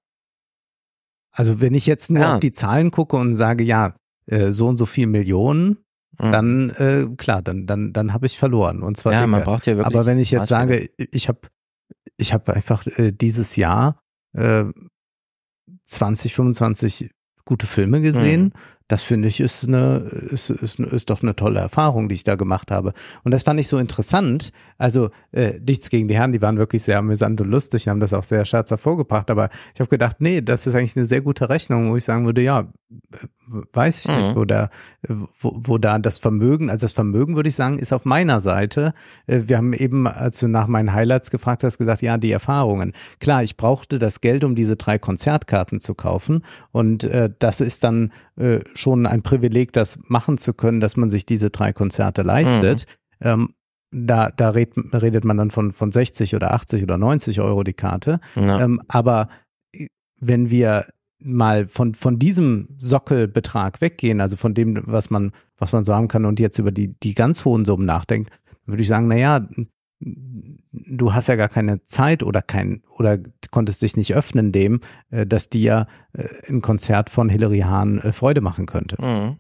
Also 1.33 1.61
wenn 1.61 1.75
ich 1.75 1.87
jetzt 1.87 2.11
nur 2.11 2.23
Ja. 2.23 2.35
auf 2.35 2.41
die 2.41 2.53
Zahlen 2.53 2.91
gucke 2.91 3.17
und 3.17 3.35
sage, 3.35 3.63
ja, 3.65 3.95
äh, 4.27 4.51
so 4.51 4.67
und 4.69 4.77
so 4.77 4.87
viel 4.87 5.07
Millionen, 5.07 5.79
Mhm. 6.19 6.33
dann 6.33 6.71
äh, 6.71 7.07
klar, 7.17 7.41
dann 7.41 7.67
dann 7.67 7.93
dann 7.93 8.13
habe 8.13 8.27
ich 8.27 8.37
verloren 8.37 8.83
und 8.83 8.97
zwar 8.97 9.13
Ja, 9.13 9.27
man 9.27 9.45
braucht 9.45 9.67
ja 9.67 9.77
wirklich 9.77 9.87
Aber 9.87 10.07
wenn 10.07 10.19
ich 10.19 10.31
jetzt 10.33 10.49
sage, 10.49 10.91
ich 10.97 11.29
habe 11.29 11.41
ich 12.17 12.33
habe 12.35 12.53
einfach 12.53 12.87
äh, 12.99 13.13
dieses 13.13 13.57
Jahr 13.57 14.01
äh, 14.37 14.65
20, 15.87 16.35
25 16.35 17.11
gute 17.45 17.67
Filme 17.67 18.01
gesehen. 18.01 18.53
Das 18.91 19.03
finde 19.03 19.29
ich 19.29 19.41
ist 19.41 19.67
eine 19.69 19.99
ist, 20.31 20.51
ist, 20.51 20.81
ist 20.81 21.11
doch 21.11 21.23
eine 21.23 21.37
tolle 21.37 21.61
Erfahrung, 21.61 22.09
die 22.09 22.17
ich 22.17 22.25
da 22.25 22.35
gemacht 22.35 22.71
habe. 22.73 22.93
Und 23.23 23.33
das 23.33 23.45
fand 23.45 23.61
ich 23.61 23.69
so 23.69 23.79
interessant. 23.79 24.53
Also 24.79 25.11
äh, 25.31 25.61
nichts 25.65 25.91
gegen 25.91 26.09
die 26.09 26.17
Herren, 26.17 26.33
die 26.33 26.43
waren 26.43 26.59
wirklich 26.59 26.83
sehr 26.83 26.99
amüsant 26.99 27.41
und 27.41 27.49
lustig, 27.49 27.87
haben 27.87 28.01
das 28.01 28.13
auch 28.13 28.25
sehr 28.25 28.45
scherzhaft 28.45 28.83
vorgebracht. 28.83 29.31
Aber 29.31 29.49
ich 29.75 29.81
habe 29.81 29.89
gedacht, 29.89 30.17
nee, 30.19 30.41
das 30.41 30.67
ist 30.67 30.75
eigentlich 30.75 30.97
eine 30.97 31.07
sehr 31.07 31.21
gute 31.21 31.49
Rechnung, 31.49 31.91
wo 31.93 31.97
ich 31.97 32.05
sagen 32.05 32.27
würde, 32.27 32.43
ja, 32.43 32.69
weiß 33.73 34.01
ich 34.05 34.17
nicht, 34.17 34.31
Mhm. 34.31 34.37
wo 34.37 34.45
da 34.45 34.71
wo, 35.09 35.53
wo 35.55 35.79
da 35.79 35.99
das 35.99 36.19
Vermögen, 36.19 36.71
also 36.71 36.85
das 36.85 36.93
Vermögen 36.93 37.37
würde 37.37 37.49
ich 37.49 37.55
sagen, 37.55 37.79
ist 37.79 37.93
auf 37.93 38.05
meiner 38.05 38.41
Seite. 38.41 38.93
Äh, 39.27 39.43
Wir 39.47 39.57
haben 39.59 39.73
eben, 39.73 40.07
als 40.09 40.41
du 40.41 40.49
nach 40.49 40.67
meinen 40.67 40.93
Highlights 40.93 41.31
gefragt 41.31 41.63
hast, 41.65 41.79
gesagt, 41.79 42.03
ja, 42.03 42.19
die 42.19 42.33
Erfahrungen. 42.33 42.93
Klar, 43.21 43.43
ich 43.45 43.57
brauchte 43.57 43.99
das 43.99 44.21
Geld, 44.21 44.43
um 44.45 44.55
diese 44.55 44.75
drei 44.77 44.99
Konzertkarten 44.99 45.81
zu 45.81 45.95
kaufen. 45.95 46.45
Und 46.73 47.05
äh, 47.05 47.31
das 47.39 47.61
ist 47.61 47.85
dann 47.85 48.13
äh, 48.37 48.61
schon 48.81 49.07
ein 49.07 49.23
Privileg, 49.23 49.73
das 49.73 49.99
machen 50.09 50.39
zu 50.39 50.55
können, 50.55 50.81
dass 50.81 50.97
man 50.97 51.11
sich 51.11 51.27
diese 51.27 51.51
drei 51.51 51.73
Konzerte 51.73 52.23
leistet. 52.23 52.87
Ähm, 53.21 53.55
da, 53.93 54.31
da 54.31 54.51
red, 54.51 54.73
redet 54.93 55.25
man 55.25 55.37
dann 55.37 55.51
von, 55.51 55.73
von 55.73 55.93
60 55.93 56.37
oder 56.37 56.53
80 56.55 56.83
oder 56.83 56.97
90 56.97 57.41
Euro 57.41 57.65
die 57.65 57.73
Karte. 57.73 58.21
Ja. 58.37 58.61
Ähm, 58.61 58.81
aber 58.89 59.29
äh, 59.75 59.87
wenn 60.21 60.51
wir 60.51 60.87
mal 61.23 61.67
von, 61.67 61.95
von 61.95 62.19
diesem 62.19 62.69
Sockelbetrag 62.79 63.81
weggehen, 63.81 64.21
also 64.21 64.37
von 64.37 64.55
dem, 64.55 64.81
was 64.87 65.11
man, 65.11 65.33
was 65.59 65.73
man 65.73 65.85
so 65.85 65.95
haben 65.95 66.09
kann 66.09 66.25
und 66.25 66.41
jetzt 66.41 66.59
über 66.59 66.73
die, 66.73 66.95
die 67.01 67.15
ganz 67.15 67.45
hohen 67.45 67.65
Summen 67.65 67.85
nachdenkt, 67.85 68.31
würde 68.65 68.83
ich 68.83 68.89
sagen, 68.89 69.09
na 69.09 69.17
ja, 69.17 69.47
du 70.01 71.13
hast 71.13 71.29
ja 71.29 71.37
gar 71.37 71.49
keine 71.49 71.85
Zeit 71.87 72.23
oder 72.23 72.43
kein, 72.43 72.83
oder 72.97 73.19
konntest 73.51 73.83
dich 73.83 73.97
nicht 73.97 74.15
öffnen 74.15 74.53
dem, 74.53 74.81
äh, 75.11 75.27
dass 75.27 75.49
dir 75.49 75.87
äh, 76.13 76.27
ein 76.49 76.63
Konzert 76.63 77.11
von 77.11 77.29
Hilary 77.29 77.61
Hahn 77.61 77.99
äh, 77.99 78.13
Freude 78.13 78.41
machen 78.41 78.67
könnte. 78.67 78.97
Mhm. 79.01 79.37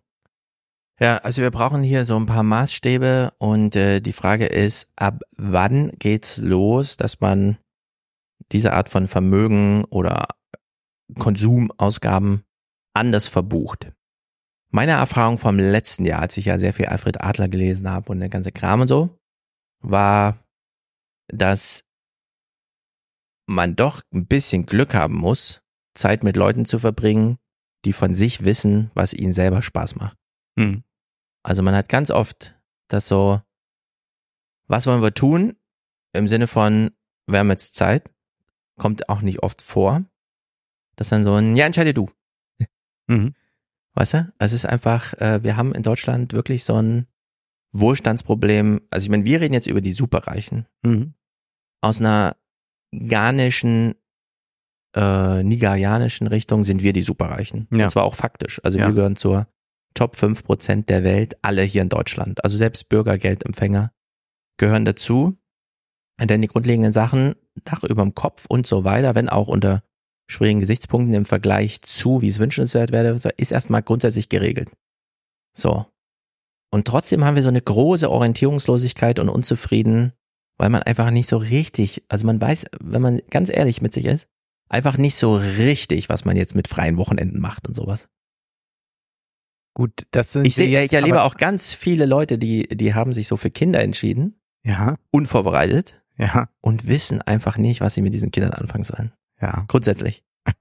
Ja, 0.98 1.16
also 1.18 1.40
wir 1.40 1.50
brauchen 1.50 1.82
hier 1.82 2.04
so 2.04 2.16
ein 2.16 2.26
paar 2.26 2.42
Maßstäbe 2.42 3.32
und 3.38 3.74
äh, 3.74 4.00
die 4.00 4.12
Frage 4.12 4.44
ist, 4.46 4.92
ab 4.96 5.22
wann 5.36 5.92
geht's 5.98 6.36
los, 6.36 6.98
dass 6.98 7.20
man 7.20 7.56
diese 8.52 8.74
Art 8.74 8.90
von 8.90 9.08
Vermögen 9.08 9.84
oder 9.84 10.28
Konsumausgaben 11.18 12.42
anders 12.92 13.28
verbucht? 13.28 13.92
Meine 14.72 14.92
Erfahrung 14.92 15.38
vom 15.38 15.58
letzten 15.58 16.04
Jahr, 16.04 16.20
als 16.20 16.36
ich 16.36 16.44
ja 16.44 16.58
sehr 16.58 16.74
viel 16.74 16.86
Alfred 16.86 17.22
Adler 17.22 17.48
gelesen 17.48 17.88
habe 17.90 18.12
und 18.12 18.20
der 18.20 18.28
ganze 18.28 18.52
Kram 18.52 18.82
und 18.82 18.88
so, 18.88 19.18
war, 19.80 20.38
dass 21.32 21.84
man 23.46 23.76
doch 23.76 24.02
ein 24.12 24.26
bisschen 24.26 24.66
Glück 24.66 24.94
haben 24.94 25.14
muss, 25.14 25.62
Zeit 25.94 26.22
mit 26.22 26.36
Leuten 26.36 26.64
zu 26.64 26.78
verbringen, 26.78 27.38
die 27.84 27.92
von 27.92 28.14
sich 28.14 28.44
wissen, 28.44 28.90
was 28.94 29.12
ihnen 29.12 29.32
selber 29.32 29.62
Spaß 29.62 29.96
macht. 29.96 30.16
Hm. 30.58 30.84
Also 31.42 31.62
man 31.62 31.74
hat 31.74 31.88
ganz 31.88 32.10
oft 32.10 32.54
das 32.88 33.08
so, 33.08 33.40
was 34.66 34.86
wollen 34.86 35.02
wir 35.02 35.14
tun? 35.14 35.56
Im 36.12 36.28
Sinne 36.28 36.46
von, 36.46 36.90
wir 37.26 37.40
haben 37.40 37.50
jetzt 37.50 37.74
Zeit, 37.74 38.10
kommt 38.78 39.08
auch 39.08 39.20
nicht 39.20 39.42
oft 39.42 39.62
vor. 39.62 40.04
Das 40.96 41.08
dann 41.08 41.24
so 41.24 41.34
ein, 41.34 41.56
ja, 41.56 41.66
entscheide 41.66 41.94
du. 41.94 42.10
Mhm. 43.06 43.34
Weißt 43.94 44.14
du? 44.14 44.32
Es 44.38 44.52
ist 44.52 44.66
einfach, 44.66 45.14
äh, 45.14 45.42
wir 45.42 45.56
haben 45.56 45.74
in 45.74 45.82
Deutschland 45.82 46.32
wirklich 46.32 46.64
so 46.64 46.80
ein 46.80 47.06
Wohlstandsproblem. 47.72 48.80
Also 48.90 49.04
ich 49.04 49.10
meine, 49.10 49.24
wir 49.24 49.40
reden 49.40 49.54
jetzt 49.54 49.66
über 49.66 49.80
die 49.80 49.92
Superreichen. 49.92 50.66
Mhm. 50.82 51.14
Aus 51.80 52.00
einer 52.00 52.36
ghanischen, 52.92 53.94
äh, 54.96 55.42
nigerianischen 55.42 56.26
Richtung 56.26 56.64
sind 56.64 56.82
wir 56.82 56.92
die 56.92 57.02
Superreichen. 57.02 57.68
Ja. 57.70 57.84
Und 57.84 57.90
zwar 57.90 58.04
auch 58.04 58.14
faktisch. 58.14 58.60
Also 58.64 58.78
Ja. 58.78 58.88
wir 58.88 58.94
gehören 58.94 59.16
zur 59.16 59.46
Top 59.94 60.16
5 60.16 60.44
Prozent 60.44 60.88
der 60.88 61.04
Welt, 61.04 61.36
alle 61.42 61.62
hier 61.62 61.82
in 61.82 61.88
Deutschland. 61.88 62.44
Also 62.44 62.56
selbst 62.56 62.88
Bürgergeldempfänger 62.88 63.92
gehören 64.58 64.84
dazu. 64.84 65.36
dann 66.18 66.42
die 66.42 66.48
grundlegenden 66.48 66.92
Sachen, 66.92 67.34
Dach 67.64 67.82
überm 67.82 68.14
Kopf 68.14 68.44
und 68.46 68.66
so 68.66 68.84
weiter, 68.84 69.14
wenn 69.14 69.30
auch 69.30 69.48
unter 69.48 69.82
schwierigen 70.30 70.60
Gesichtspunkten 70.60 71.14
im 71.14 71.24
Vergleich 71.24 71.80
zu, 71.80 72.20
wie 72.20 72.28
es 72.28 72.38
wünschenswert 72.38 72.92
wäre, 72.92 73.16
ist 73.38 73.52
erstmal 73.52 73.82
grundsätzlich 73.82 74.28
geregelt. 74.28 74.76
So. 75.56 75.86
Und 76.70 76.86
trotzdem 76.86 77.24
haben 77.24 77.36
wir 77.36 77.42
so 77.42 77.48
eine 77.48 77.62
große 77.62 78.10
Orientierungslosigkeit 78.10 79.18
und 79.18 79.30
Unzufrieden, 79.30 80.12
weil 80.60 80.68
man 80.68 80.82
einfach 80.82 81.10
nicht 81.10 81.26
so 81.26 81.38
richtig, 81.38 82.04
also 82.08 82.26
man 82.26 82.38
weiß, 82.38 82.66
wenn 82.82 83.00
man 83.00 83.22
ganz 83.30 83.48
ehrlich 83.48 83.80
mit 83.80 83.94
sich 83.94 84.04
ist, 84.04 84.28
einfach 84.68 84.98
nicht 84.98 85.16
so 85.16 85.34
richtig, 85.34 86.10
was 86.10 86.26
man 86.26 86.36
jetzt 86.36 86.54
mit 86.54 86.68
freien 86.68 86.98
Wochenenden 86.98 87.40
macht 87.40 87.66
und 87.66 87.72
sowas. 87.72 88.10
Gut, 89.72 90.06
das 90.10 90.32
sind 90.32 90.44
Ich 90.44 90.56
sehe, 90.56 90.68
jetzt 90.68 90.92
ich 90.92 90.96
erlebe 90.96 91.22
auch 91.22 91.36
ganz 91.36 91.72
viele 91.72 92.04
Leute, 92.04 92.36
die, 92.36 92.68
die 92.68 92.92
haben 92.92 93.14
sich 93.14 93.26
so 93.26 93.38
für 93.38 93.50
Kinder 93.50 93.80
entschieden. 93.80 94.38
Ja. 94.62 94.96
Unvorbereitet. 95.10 96.02
Ja. 96.18 96.50
Und 96.60 96.86
wissen 96.86 97.22
einfach 97.22 97.56
nicht, 97.56 97.80
was 97.80 97.94
sie 97.94 98.02
mit 98.02 98.12
diesen 98.12 98.30
Kindern 98.30 98.52
anfangen 98.52 98.84
sollen. 98.84 99.14
Ja. 99.40 99.64
Grundsätzlich. 99.66 100.22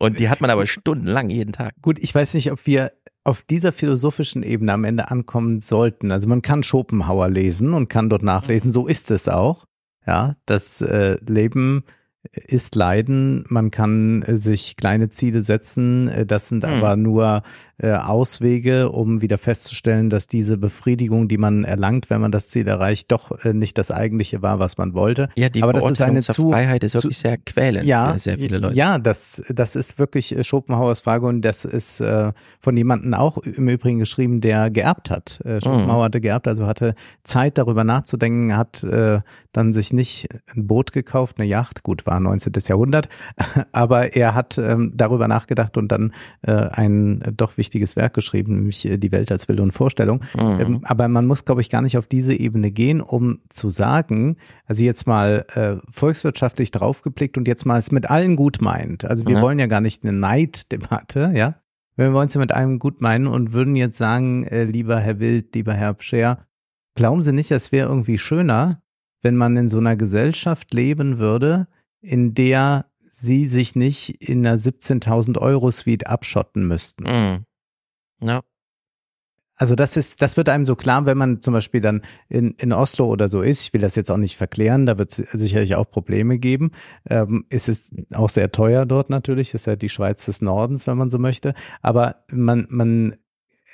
Und 0.00 0.18
die 0.18 0.28
hat 0.28 0.40
man 0.40 0.50
aber 0.50 0.66
stundenlang 0.66 1.30
jeden 1.30 1.52
Tag. 1.52 1.74
Gut, 1.80 2.00
ich 2.00 2.12
weiß 2.12 2.34
nicht, 2.34 2.50
ob 2.50 2.66
wir 2.66 2.90
auf 3.24 3.42
dieser 3.42 3.72
philosophischen 3.72 4.42
Ebene 4.42 4.72
am 4.72 4.84
Ende 4.84 5.10
ankommen 5.10 5.60
sollten. 5.60 6.10
Also 6.10 6.28
man 6.28 6.42
kann 6.42 6.62
Schopenhauer 6.62 7.28
lesen 7.28 7.74
und 7.74 7.88
kann 7.88 8.08
dort 8.08 8.22
nachlesen, 8.22 8.72
so 8.72 8.86
ist 8.86 9.10
es 9.10 9.28
auch. 9.28 9.66
Ja, 10.06 10.36
das 10.46 10.80
äh, 10.80 11.18
Leben 11.26 11.84
ist 12.32 12.74
Leiden, 12.74 13.44
man 13.48 13.70
kann 13.70 14.22
äh, 14.22 14.36
sich 14.36 14.76
kleine 14.76 15.08
Ziele 15.08 15.42
setzen, 15.42 16.08
äh, 16.08 16.26
das 16.26 16.48
sind 16.48 16.64
Hm. 16.64 16.70
aber 16.74 16.96
nur 16.96 17.42
äh, 17.78 17.92
Auswege, 17.92 18.90
um 18.90 19.22
wieder 19.22 19.38
festzustellen, 19.38 20.10
dass 20.10 20.26
diese 20.26 20.58
Befriedigung, 20.58 21.28
die 21.28 21.38
man 21.38 21.64
erlangt, 21.64 22.10
wenn 22.10 22.20
man 22.20 22.30
das 22.30 22.48
Ziel 22.48 22.68
erreicht, 22.68 23.10
doch 23.10 23.42
äh, 23.42 23.54
nicht 23.54 23.78
das 23.78 23.90
eigentliche 23.90 24.42
war, 24.42 24.58
was 24.58 24.76
man 24.76 24.92
wollte. 24.92 25.30
Ja, 25.34 25.48
die 25.48 25.62
aber 25.62 25.72
das 25.72 25.90
ist 25.90 26.02
eine 26.02 26.20
zu, 26.20 26.50
Freiheit 26.50 26.84
ist 26.84 26.92
zu- 26.92 26.98
wirklich 27.04 27.16
sehr 27.18 27.38
quälend 27.38 27.86
ja, 27.86 28.12
für 28.12 28.18
sehr 28.18 28.36
viele 28.36 28.58
Leute. 28.58 28.74
Ja, 28.76 28.98
das, 28.98 29.42
das 29.48 29.74
ist 29.74 29.98
wirklich 29.98 30.36
äh, 30.36 30.44
Schopenhauers 30.44 31.00
Frage 31.00 31.26
und 31.26 31.40
das 31.40 31.64
ist 31.64 32.00
äh, 32.00 32.32
von 32.60 32.76
jemandem 32.76 33.14
auch 33.14 33.38
im 33.38 33.66
Übrigen 33.68 33.98
geschrieben, 33.98 34.42
der 34.42 34.68
geerbt 34.70 35.08
hat. 35.10 35.40
Äh, 35.46 35.62
Schopenhauer 35.62 36.04
hatte 36.04 36.20
geerbt, 36.20 36.46
also 36.48 36.66
hatte 36.66 36.94
Zeit 37.24 37.56
darüber 37.56 37.82
nachzudenken, 37.84 38.54
hat 38.58 38.84
dann 39.52 39.72
sich 39.72 39.92
nicht 39.92 40.28
ein 40.54 40.66
Boot 40.66 40.92
gekauft, 40.92 41.38
eine 41.38 41.46
Yacht, 41.48 41.82
gut, 41.82 42.06
war 42.06 42.20
19. 42.20 42.52
Jahrhundert, 42.68 43.08
aber 43.72 44.14
er 44.14 44.34
hat 44.34 44.58
ähm, 44.58 44.92
darüber 44.94 45.26
nachgedacht 45.28 45.76
und 45.76 45.88
dann 45.90 46.12
äh, 46.42 46.52
ein 46.52 47.22
doch 47.36 47.56
wichtiges 47.56 47.96
Werk 47.96 48.14
geschrieben, 48.14 48.54
nämlich 48.54 48.86
äh, 48.88 48.96
Die 48.98 49.12
Welt 49.12 49.32
als 49.32 49.48
Wille 49.48 49.62
und 49.62 49.72
Vorstellung. 49.72 50.22
Mhm. 50.34 50.60
Ähm, 50.60 50.80
aber 50.84 51.08
man 51.08 51.26
muss, 51.26 51.44
glaube 51.44 51.60
ich, 51.60 51.70
gar 51.70 51.82
nicht 51.82 51.98
auf 51.98 52.06
diese 52.06 52.34
Ebene 52.34 52.70
gehen, 52.70 53.00
um 53.00 53.40
zu 53.48 53.70
sagen, 53.70 54.36
also 54.66 54.84
jetzt 54.84 55.06
mal 55.06 55.44
äh, 55.54 55.76
volkswirtschaftlich 55.90 56.70
draufgeblickt 56.70 57.36
und 57.36 57.48
jetzt 57.48 57.66
mal 57.66 57.78
es 57.78 57.90
mit 57.92 58.08
allen 58.10 58.36
gut 58.36 58.60
meint. 58.60 59.04
Also 59.04 59.26
wir 59.26 59.36
Ja. 59.36 59.42
wollen 59.42 59.58
ja 59.58 59.66
gar 59.66 59.80
nicht 59.80 60.04
eine 60.04 60.12
Neiddebatte, 60.12 61.32
ja. 61.34 61.56
Wir 61.96 62.12
wollen 62.12 62.28
es 62.28 62.34
ja 62.34 62.40
mit 62.40 62.52
allem 62.52 62.78
gut 62.78 63.00
meinen 63.00 63.26
und 63.26 63.52
würden 63.52 63.76
jetzt 63.76 63.98
sagen, 63.98 64.44
äh, 64.44 64.64
lieber 64.64 65.00
Herr 65.00 65.18
Wild, 65.18 65.54
lieber 65.54 65.74
Herr 65.74 65.94
Pscher, 65.94 66.46
glauben 66.94 67.20
Sie 67.20 67.32
nicht, 67.32 67.50
es 67.50 67.72
wäre 67.72 67.88
irgendwie 67.88 68.16
schöner, 68.16 68.80
wenn 69.22 69.36
man 69.36 69.56
in 69.56 69.68
so 69.68 69.78
einer 69.78 69.96
Gesellschaft 69.96 70.72
leben 70.72 71.18
würde, 71.18 71.68
in 72.00 72.34
der 72.34 72.86
Sie 73.12 73.48
sich 73.48 73.74
nicht 73.74 74.22
in 74.22 74.46
einer 74.46 74.56
17.000 74.56 75.36
Euro 75.38 75.70
Suite 75.70 76.06
abschotten 76.06 76.66
müssten. 76.66 77.04
Mhm. 77.04 77.44
Ja. 78.22 78.40
Also 79.60 79.74
das 79.74 79.98
ist, 79.98 80.22
das 80.22 80.38
wird 80.38 80.48
einem 80.48 80.64
so 80.64 80.74
klar, 80.74 81.04
wenn 81.04 81.18
man 81.18 81.42
zum 81.42 81.52
Beispiel 81.52 81.82
dann 81.82 82.00
in, 82.30 82.52
in 82.52 82.72
Oslo 82.72 83.04
oder 83.04 83.28
so 83.28 83.42
ist. 83.42 83.60
Ich 83.60 83.74
will 83.74 83.82
das 83.82 83.94
jetzt 83.94 84.10
auch 84.10 84.16
nicht 84.16 84.38
verklären, 84.38 84.86
da 84.86 84.96
wird 84.96 85.10
es 85.10 85.16
sicherlich 85.32 85.74
auch 85.74 85.90
Probleme 85.90 86.38
geben. 86.38 86.70
Ähm, 87.06 87.44
es 87.50 87.68
ist 87.68 87.92
auch 88.14 88.30
sehr 88.30 88.52
teuer 88.52 88.86
dort 88.86 89.10
natürlich, 89.10 89.52
ist 89.52 89.66
ja 89.66 89.76
die 89.76 89.90
Schweiz 89.90 90.24
des 90.24 90.40
Nordens, 90.40 90.86
wenn 90.86 90.96
man 90.96 91.10
so 91.10 91.18
möchte. 91.18 91.52
Aber 91.82 92.24
man, 92.32 92.68
man 92.70 93.16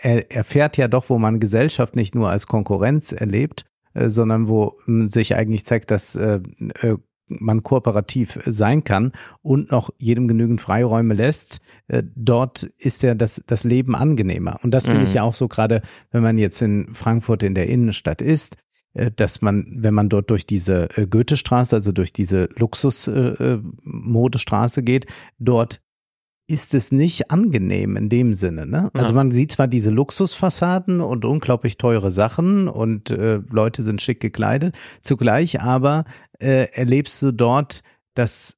er, 0.01 0.29
erfährt 0.33 0.77
ja 0.77 0.89
doch, 0.89 1.09
wo 1.09 1.19
man 1.19 1.39
Gesellschaft 1.39 1.95
nicht 1.95 2.17
nur 2.17 2.31
als 2.31 2.49
Konkurrenz 2.49 3.13
erlebt, 3.13 3.65
sondern 4.07 4.49
wo 4.49 4.75
m, 4.87 5.09
sich 5.09 5.35
eigentlich 5.35 5.65
zeigt, 5.65 5.91
dass 5.91 6.15
äh, 6.15 6.41
äh, 6.83 6.97
man 7.29 7.63
kooperativ 7.65 8.39
sein 8.47 8.85
kann 8.85 9.11
und 9.43 9.73
noch 9.73 9.91
jedem 9.99 10.29
genügend 10.29 10.61
Freiräume 10.61 11.13
lässt, 11.15 11.61
äh, 11.89 12.05
dort 12.15 12.63
ist 12.79 13.03
ja 13.03 13.17
das, 13.17 13.43
das 13.47 13.65
Leben 13.65 13.97
angenehmer. 13.97 14.61
Und 14.63 14.71
das 14.73 14.85
finde 14.87 15.01
Mhm. 15.01 15.07
ich 15.07 15.15
ja 15.15 15.25
auch 15.25 15.35
so 15.35 15.49
gerade, 15.49 15.83
wenn 16.13 16.23
man 16.23 16.39
jetzt 16.39 16.63
in 16.63 16.95
Frankfurt 16.95 17.43
in 17.43 17.57
der 17.57 17.69
Innenstadt 17.69 18.23
ist, 18.23 18.57
äh, 18.95 19.11
dass 19.11 19.43
man, 19.43 19.67
wenn 19.77 19.93
man 19.95 20.09
dort 20.09 20.31
durch 20.31 20.47
diese 20.47 20.89
äh, 20.97 21.09
Goethestraße, 21.09 21.75
also 21.75 21.91
durch 21.91 22.13
diese 22.13 22.49
Luxus-Modestraße 22.57 24.85
geht, 24.85 25.07
dort 25.39 25.81
ist 26.49 26.75
es 26.75 26.93
nicht 26.93 27.31
angenehm 27.31 27.97
in 27.97 28.09
dem 28.09 28.35
Sinne. 28.35 28.67
Ne? 28.67 28.91
Also 28.95 29.09
Ja. 29.09 29.15
man 29.15 29.33
sieht 29.33 29.53
zwar 29.53 29.67
diese 29.67 29.91
Luxusfassaden 29.91 31.01
und 31.01 31.25
unglaublich 31.25 31.77
teure 31.77 32.13
Sachen 32.13 32.69
und 32.69 33.11
äh, 33.11 33.41
Leute 33.51 33.83
sind 33.83 34.01
schick 34.01 34.21
gekleidet, 34.21 34.75
zugleich 35.01 35.61
aber 35.61 36.05
äh, 36.39 36.69
erlebst 36.73 37.21
du 37.23 37.33
dort, 37.33 37.83
dass 38.15 38.57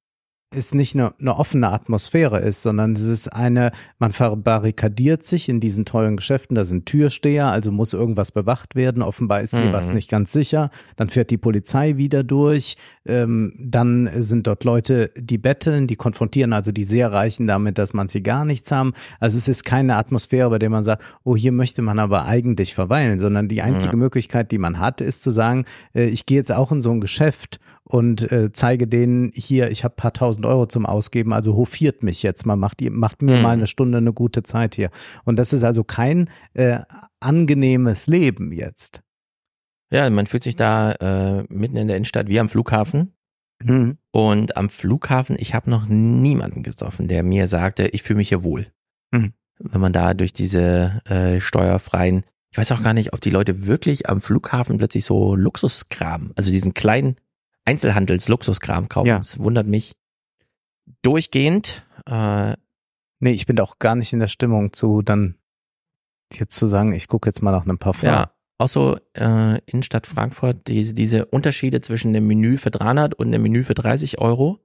es 0.51 0.73
nicht 0.73 0.95
eine, 0.95 1.13
eine 1.21 1.37
offene 1.37 1.69
Atmosphäre 1.71 2.39
ist, 2.39 2.63
sondern 2.63 2.95
es 2.95 3.03
ist 3.03 3.29
eine, 3.29 3.71
man 3.99 4.13
verbarrikadiert 4.13 5.23
sich 5.23 5.49
in 5.51 5.61
diesen 5.61 5.85
teuren 5.85 6.17
Geschäften, 6.17 6.55
da 6.55 6.65
sind 6.65 6.87
Türsteher, 6.87 7.53
also 7.53 7.71
muss 7.71 7.93
irgendwas 7.93 8.33
bewacht 8.33 8.75
werden, 8.75 9.03
offenbar 9.03 9.43
ist 9.43 9.55
hier 9.57 9.67
Mhm. 9.69 9.73
was 9.75 9.89
nicht 9.89 10.09
ganz 10.11 10.33
sicher, 10.33 10.71
dann 10.97 11.11
fährt 11.11 11.31
die 11.31 11.37
Polizei 11.37 11.97
wieder 11.99 12.23
durch, 12.25 12.77
ähm, 13.05 13.53
dann 13.59 14.09
sind 14.15 14.47
dort 14.47 14.65
Leute, 14.65 15.11
die 15.19 15.37
betteln, 15.37 15.87
die 15.87 15.97
konfrontieren 15.97 16.55
also 16.55 16.73
die 16.73 16.85
sehr 16.85 17.13
Reichen 17.13 17.47
damit, 17.47 17.77
dass 17.77 17.93
manche 17.93 18.23
gar 18.23 18.47
nichts 18.47 18.73
haben, 18.73 18.95
also 19.21 19.37
es 19.37 19.49
ist 19.49 19.65
keine 19.65 19.97
Atmosphäre, 19.97 20.49
bei 20.49 20.59
der 20.59 20.71
man 20.71 20.83
sagt, 20.85 21.03
oh, 21.25 21.37
hier 21.37 21.53
möchte 21.53 21.83
man 21.83 21.99
aber 21.99 22.25
eigentlich 22.25 22.75
verweilen, 22.75 23.19
sondern 23.19 23.49
die 23.49 23.61
einzige 23.61 23.93
Ja. 23.93 23.97
Möglichkeit, 23.99 24.51
die 24.51 24.59
man 24.59 24.79
hat, 24.79 25.03
ist 25.03 25.23
zu 25.23 25.31
sagen, 25.31 25.67
äh, 25.95 26.07
ich 26.07 26.25
gehe 26.25 26.39
jetzt 26.39 26.53
auch 26.53 26.73
in 26.73 26.81
so 26.81 26.91
ein 26.91 27.01
Geschäft 27.03 27.61
und 27.89 28.31
äh, 28.31 28.51
zeige 28.53 28.87
denen 28.87 29.31
hier, 29.35 29.71
ich 29.71 29.83
habe 29.85 29.95
paar 29.97 30.13
tausend 30.13 30.47
Euro 30.47 30.67
zum 30.67 30.87
Ausgeben, 30.87 31.33
also 31.33 31.55
hofiert 31.57 32.03
mich 32.03 32.23
jetzt 32.23 32.47
mal, 32.47 32.57
macht, 32.57 32.81
ihr- 32.83 32.91
macht 32.93 33.23
mir 33.23 33.37
Mhm. 33.37 33.43
mal 33.43 33.51
eine 33.51 33.67
Stunde 33.67 33.99
eine 33.99 34.13
gute 34.13 34.43
Zeit 34.43 34.75
hier. 34.75 34.91
Und 35.25 35.37
das 35.39 35.53
ist 35.53 35.65
also 35.65 35.85
kein 35.85 36.29
äh, 36.55 36.81
angenehmes 37.21 38.07
Leben 38.07 38.53
jetzt. 38.53 39.03
Ja, 39.91 40.09
man 40.11 40.27
fühlt 40.27 40.43
sich 40.45 40.57
da 40.57 40.93
äh, 40.93 41.45
mitten 41.49 41.77
in 41.77 41.89
der 41.89 41.97
Innenstadt 41.97 42.29
wie 42.29 42.39
am 42.41 42.49
Flughafen. 42.49 43.15
Mhm. 43.65 43.99
Und 44.13 44.57
am 44.57 44.69
Flughafen, 44.69 45.37
ich 45.39 45.55
habe 45.55 45.71
noch 45.71 45.87
niemanden 45.89 46.63
getroffen, 46.63 47.09
der 47.09 47.23
mir 47.23 47.47
sagte, 47.49 47.89
ich 47.89 48.03
fühle 48.03 48.19
mich 48.19 48.29
hier 48.29 48.43
wohl. 48.45 48.67
Mhm. 49.13 49.33
Wenn 49.59 49.81
man 49.81 49.93
da 49.93 50.15
durch 50.15 50.33
diese 50.33 51.01
äh, 51.07 51.41
steuerfreien, 51.41 52.23
ich 52.53 52.59
weiß 52.59 52.71
auch 52.73 52.83
gar 52.83 52.95
nicht, 52.95 53.13
ob 53.15 53.21
die 53.21 53.31
Leute 53.31 53.67
wirklich 53.67 54.09
am 54.09 54.21
Flughafen 54.21 54.79
plötzlich 54.79 55.05
so 55.05 55.35
Luxuskram, 55.35 56.33
also 56.37 56.51
diesen 56.51 56.73
kleinen 56.75 57.17
Einzelhandels-Luxuskram 57.69 58.89
kaufen. 58.89 59.07
Ja. 59.09 59.19
Das 59.19 59.39
wundert 59.39 59.67
mich 59.67 59.95
durchgehend. 61.03 61.87
Äh, 62.07 62.55
Nee, 63.21 63.33
ich 63.33 63.47
bin 63.47 63.57
da 63.57 63.65
auch 63.65 63.81
gar 63.81 63.97
nicht 63.97 64.13
in 64.13 64.21
der 64.21 64.29
Stimmung 64.29 64.73
zu, 64.73 65.03
dann 65.03 65.35
jetzt 66.33 66.57
zu 66.57 66.69
sagen, 66.69 66.93
ich 66.93 67.09
gucke 67.09 67.29
jetzt 67.29 67.43
mal 67.43 67.51
nach 67.51 67.65
einem 67.65 67.77
Parfum. 67.77 68.09
Ja, 68.09 68.33
auch 68.59 68.69
so 68.69 68.97
äh, 69.15 69.59
Innenstadt 69.67 70.07
Frankfurt, 70.07 70.69
diese, 70.69 70.95
diese 70.95 71.27
Unterschiede 71.27 71.81
zwischen 71.81 72.13
dem 72.13 72.29
Menü 72.29 72.59
für 72.59 72.71
300 72.71 73.15
und 73.15 73.33
dem 73.33 73.43
Menü 73.43 73.65
für 73.65 73.75
30 73.75 74.19
Euro. 74.21 74.61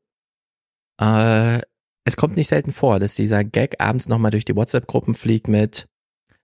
Äh, 1.02 1.62
es 2.06 2.16
kommt 2.16 2.36
nicht 2.38 2.48
selten 2.48 2.72
vor, 2.72 3.00
dass 3.00 3.16
dieser 3.16 3.44
Gag 3.44 3.82
abends 3.82 4.08
nochmal 4.08 4.30
durch 4.30 4.46
die 4.46 4.56
WhatsApp-Gruppen 4.56 5.16
fliegt 5.16 5.48
mit, 5.48 5.88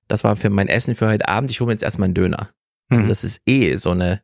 das 0.07 0.23
war 0.23 0.35
für 0.35 0.49
mein 0.49 0.67
Essen 0.67 0.95
für 0.95 1.07
heute 1.09 1.27
Abend, 1.27 1.51
ich 1.51 1.59
hole 1.59 1.67
mir 1.67 1.73
jetzt 1.73 1.83
erstmal 1.83 2.05
einen 2.07 2.15
Döner. 2.15 2.49
Also 2.89 3.03
Mhm. 3.03 3.07
das 3.09 3.23
ist 3.23 3.39
eh 3.45 3.75
so 3.75 3.91
eine, 3.91 4.23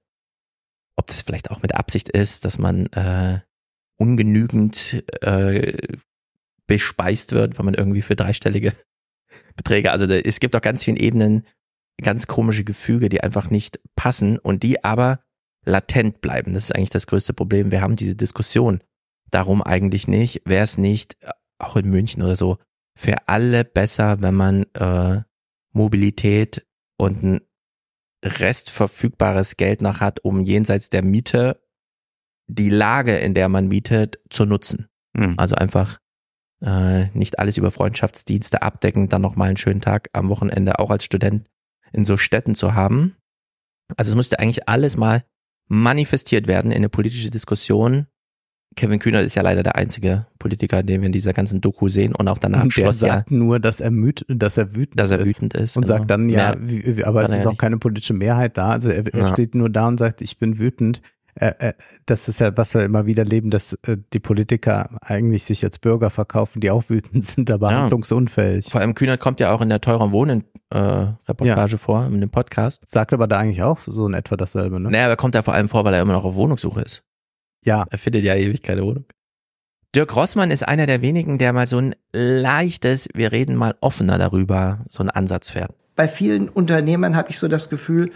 ob 0.95 1.07
das 1.07 1.21
vielleicht 1.21 1.51
auch 1.51 1.61
mit 1.61 1.75
Absicht 1.75 2.09
ist, 2.09 2.45
dass 2.45 2.57
man 2.57 2.87
äh, 2.87 3.39
ungenügend 3.97 5.03
äh, 5.21 5.97
bespeist 6.67 7.31
wird, 7.31 7.57
wenn 7.57 7.65
man 7.65 7.73
irgendwie 7.73 8.01
für 8.01 8.15
dreistellige 8.15 8.73
Beträge, 9.55 9.91
also 9.91 10.07
da, 10.07 10.15
es 10.15 10.39
gibt 10.39 10.55
auch 10.55 10.61
ganz 10.61 10.83
vielen 10.83 10.97
Ebenen 10.97 11.45
ganz 12.01 12.27
komische 12.27 12.63
Gefüge, 12.63 13.09
die 13.09 13.21
einfach 13.21 13.49
nicht 13.49 13.79
passen 13.95 14.37
und 14.37 14.63
die 14.63 14.83
aber 14.83 15.21
latent 15.65 16.21
bleiben. 16.21 16.53
Das 16.53 16.63
ist 16.63 16.75
eigentlich 16.75 16.89
das 16.89 17.07
größte 17.07 17.33
Problem. 17.33 17.71
Wir 17.71 17.81
haben 17.81 17.95
diese 17.95 18.15
Diskussion 18.15 18.81
darum 19.31 19.61
eigentlich 19.61 20.07
nicht. 20.07 20.41
Wäre 20.45 20.63
es 20.63 20.77
nicht, 20.77 21.17
äh, 21.21 21.31
auch 21.57 21.75
in 21.75 21.89
München 21.89 22.21
oder 22.21 22.35
so, 22.35 22.57
für 22.97 23.27
alle 23.27 23.63
besser, 23.63 24.21
wenn 24.21 24.35
man 24.35 24.63
äh, 24.73 25.21
Mobilität 25.71 26.65
und 26.97 27.23
ein 27.23 27.41
restverfügbares 28.25 29.57
Geld 29.57 29.81
noch 29.81 30.01
hat, 30.01 30.19
um 30.23 30.41
jenseits 30.41 30.89
der 30.89 31.03
Miete 31.03 31.61
die 32.47 32.69
Lage, 32.69 33.17
in 33.17 33.33
der 33.33 33.49
man 33.49 33.67
mietet, 33.67 34.19
zu 34.29 34.45
nutzen. 34.45 34.87
Mhm. 35.13 35.35
Also 35.37 35.55
einfach 35.55 35.99
äh, 36.61 37.07
nicht 37.17 37.39
alles 37.39 37.57
über 37.57 37.71
Freundschaftsdienste 37.71 38.61
abdecken, 38.61 39.09
dann 39.09 39.21
noch 39.21 39.35
mal 39.35 39.47
einen 39.47 39.57
schönen 39.57 39.81
Tag 39.81 40.09
am 40.13 40.29
Wochenende 40.29 40.79
auch 40.79 40.89
als 40.89 41.05
Student 41.05 41.47
in 41.91 42.05
so 42.05 42.17
Städten 42.17 42.55
zu 42.55 42.73
haben. 42.73 43.15
Also 43.97 44.11
es 44.11 44.15
müsste 44.15 44.39
eigentlich 44.39 44.67
alles 44.67 44.97
mal 44.97 45.23
manifestiert 45.67 46.47
werden 46.47 46.71
in 46.71 46.77
eine 46.77 46.89
politische 46.89 47.29
Diskussion. 47.29 48.07
Kevin 48.75 48.99
Kühner 48.99 49.21
ist 49.21 49.35
ja 49.35 49.41
leider 49.41 49.63
der 49.63 49.75
einzige 49.75 50.25
Politiker, 50.39 50.83
den 50.83 51.01
wir 51.01 51.05
in 51.07 51.11
dieser 51.13 51.31
ganzen 51.33 51.61
Doku 51.61 51.87
sehen 51.87 52.13
und 52.13 52.27
auch 52.27 52.37
danach 52.37 52.63
Und 52.63 52.75
der 52.75 52.81
schloss 52.83 52.99
sagt 52.99 53.31
er, 53.31 53.33
nur, 53.35 53.59
dass 53.59 53.79
er, 53.79 53.91
müd, 53.91 54.25
dass 54.27 54.57
er 54.57 54.75
wütend 54.75 54.99
dass 54.99 55.11
er 55.11 55.19
ist. 55.19 55.27
wütend 55.27 55.53
ist. 55.53 55.77
Und 55.77 55.85
genau. 55.85 55.97
sagt 55.97 56.11
dann, 56.11 56.27
ja, 56.29 56.55
wie, 56.59 57.03
aber 57.05 57.23
es 57.23 57.31
er 57.31 57.37
ist 57.37 57.43
ja 57.45 57.51
auch 57.51 57.57
keine 57.57 57.77
politische 57.77 58.13
Mehrheit 58.13 58.57
da. 58.57 58.71
Also 58.71 58.89
er, 58.89 59.05
er 59.13 59.19
Ja. 59.19 59.27
steht 59.33 59.55
nur 59.55 59.69
da 59.69 59.87
und 59.87 59.97
sagt, 59.97 60.21
ich 60.21 60.37
bin 60.37 60.59
wütend. 60.59 61.01
Äh, 61.37 61.51
äh, 61.59 61.73
das 62.05 62.29
ist 62.29 62.39
ja, 62.39 62.55
was 62.57 62.73
wir 62.73 62.83
immer 62.85 63.05
wieder 63.05 63.25
leben, 63.25 63.49
dass 63.49 63.73
äh, 63.87 63.97
die 64.13 64.19
Politiker 64.19 64.89
eigentlich 65.01 65.43
sich 65.43 65.63
als 65.65 65.79
Bürger 65.79 66.09
verkaufen, 66.09 66.61
die 66.61 66.71
auch 66.71 66.89
wütend 66.89 67.25
sind, 67.25 67.51
aber 67.51 67.71
Ja. 67.71 67.79
handlungsunfähig. 67.81 68.67
Vor 68.71 68.79
allem 68.81 68.93
Kühner 68.93 69.17
kommt 69.17 69.39
ja 69.41 69.53
auch 69.53 69.59
in 69.61 69.67
der 69.69 69.81
teuren 69.81 70.11
Wohnen 70.11 70.43
äh, 70.69 70.77
Reportage 71.27 71.77
vor, 71.77 72.05
in 72.07 72.21
dem 72.21 72.29
Podcast. 72.29 72.83
Sagt 72.87 73.11
aber 73.13 73.27
da 73.27 73.37
eigentlich 73.37 73.63
auch 73.63 73.79
so 73.85 74.07
in 74.07 74.13
etwa 74.13 74.37
dasselbe, 74.37 74.79
ne? 74.79 74.89
Naja, 74.91 75.05
aber 75.07 75.15
kommt 75.17 75.35
ja 75.35 75.41
vor 75.43 75.53
allem 75.53 75.67
vor, 75.67 75.83
weil 75.83 75.93
er 75.93 76.01
immer 76.01 76.13
noch 76.13 76.23
auf 76.25 76.35
Wohnungssuche 76.35 76.81
ist. 76.81 77.03
Ja. 77.65 77.85
Er 77.89 77.97
findet 77.97 78.23
ja 78.23 78.35
ewig 78.35 78.63
keine 78.63 78.83
Wohnung. 78.83 79.05
Dirk 79.95 80.15
Rossmann 80.15 80.51
ist 80.51 80.67
einer 80.67 80.85
der 80.85 81.01
wenigen, 81.01 81.37
der 81.37 81.53
mal 81.53 81.67
so 81.67 81.77
ein 81.77 81.95
leichtes, 82.13 83.07
wir 83.13 83.31
reden 83.31 83.55
mal 83.55 83.75
offener 83.79 84.17
darüber, 84.17 84.85
so 84.89 85.01
einen 85.01 85.09
Ansatz 85.09 85.49
fährt. 85.49 85.71
Bei 85.95 86.07
vielen 86.09 86.49
Unternehmern 86.49 87.15
habe 87.15 87.29
ich 87.29 87.39
so 87.39 87.47
das 87.47 87.69
Gefühl, 87.69 88.11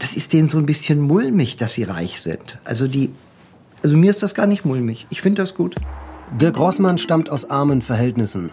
das 0.00 0.14
ist 0.14 0.32
denen 0.32 0.48
so 0.48 0.58
ein 0.58 0.66
bisschen 0.66 1.00
mulmig, 1.00 1.56
dass 1.56 1.74
sie 1.74 1.84
reich 1.84 2.20
sind. 2.20 2.58
Also 2.64 2.88
die, 2.88 3.10
also 3.84 3.96
mir 3.96 4.10
ist 4.10 4.22
das 4.22 4.34
gar 4.34 4.48
nicht 4.48 4.64
mulmig. 4.64 5.06
Ich 5.10 5.22
finde 5.22 5.42
das 5.42 5.54
gut. 5.54 5.76
Dirk 6.40 6.58
Rossmann 6.58 6.98
stammt 6.98 7.30
aus 7.30 7.48
armen 7.48 7.82
Verhältnissen. 7.82 8.50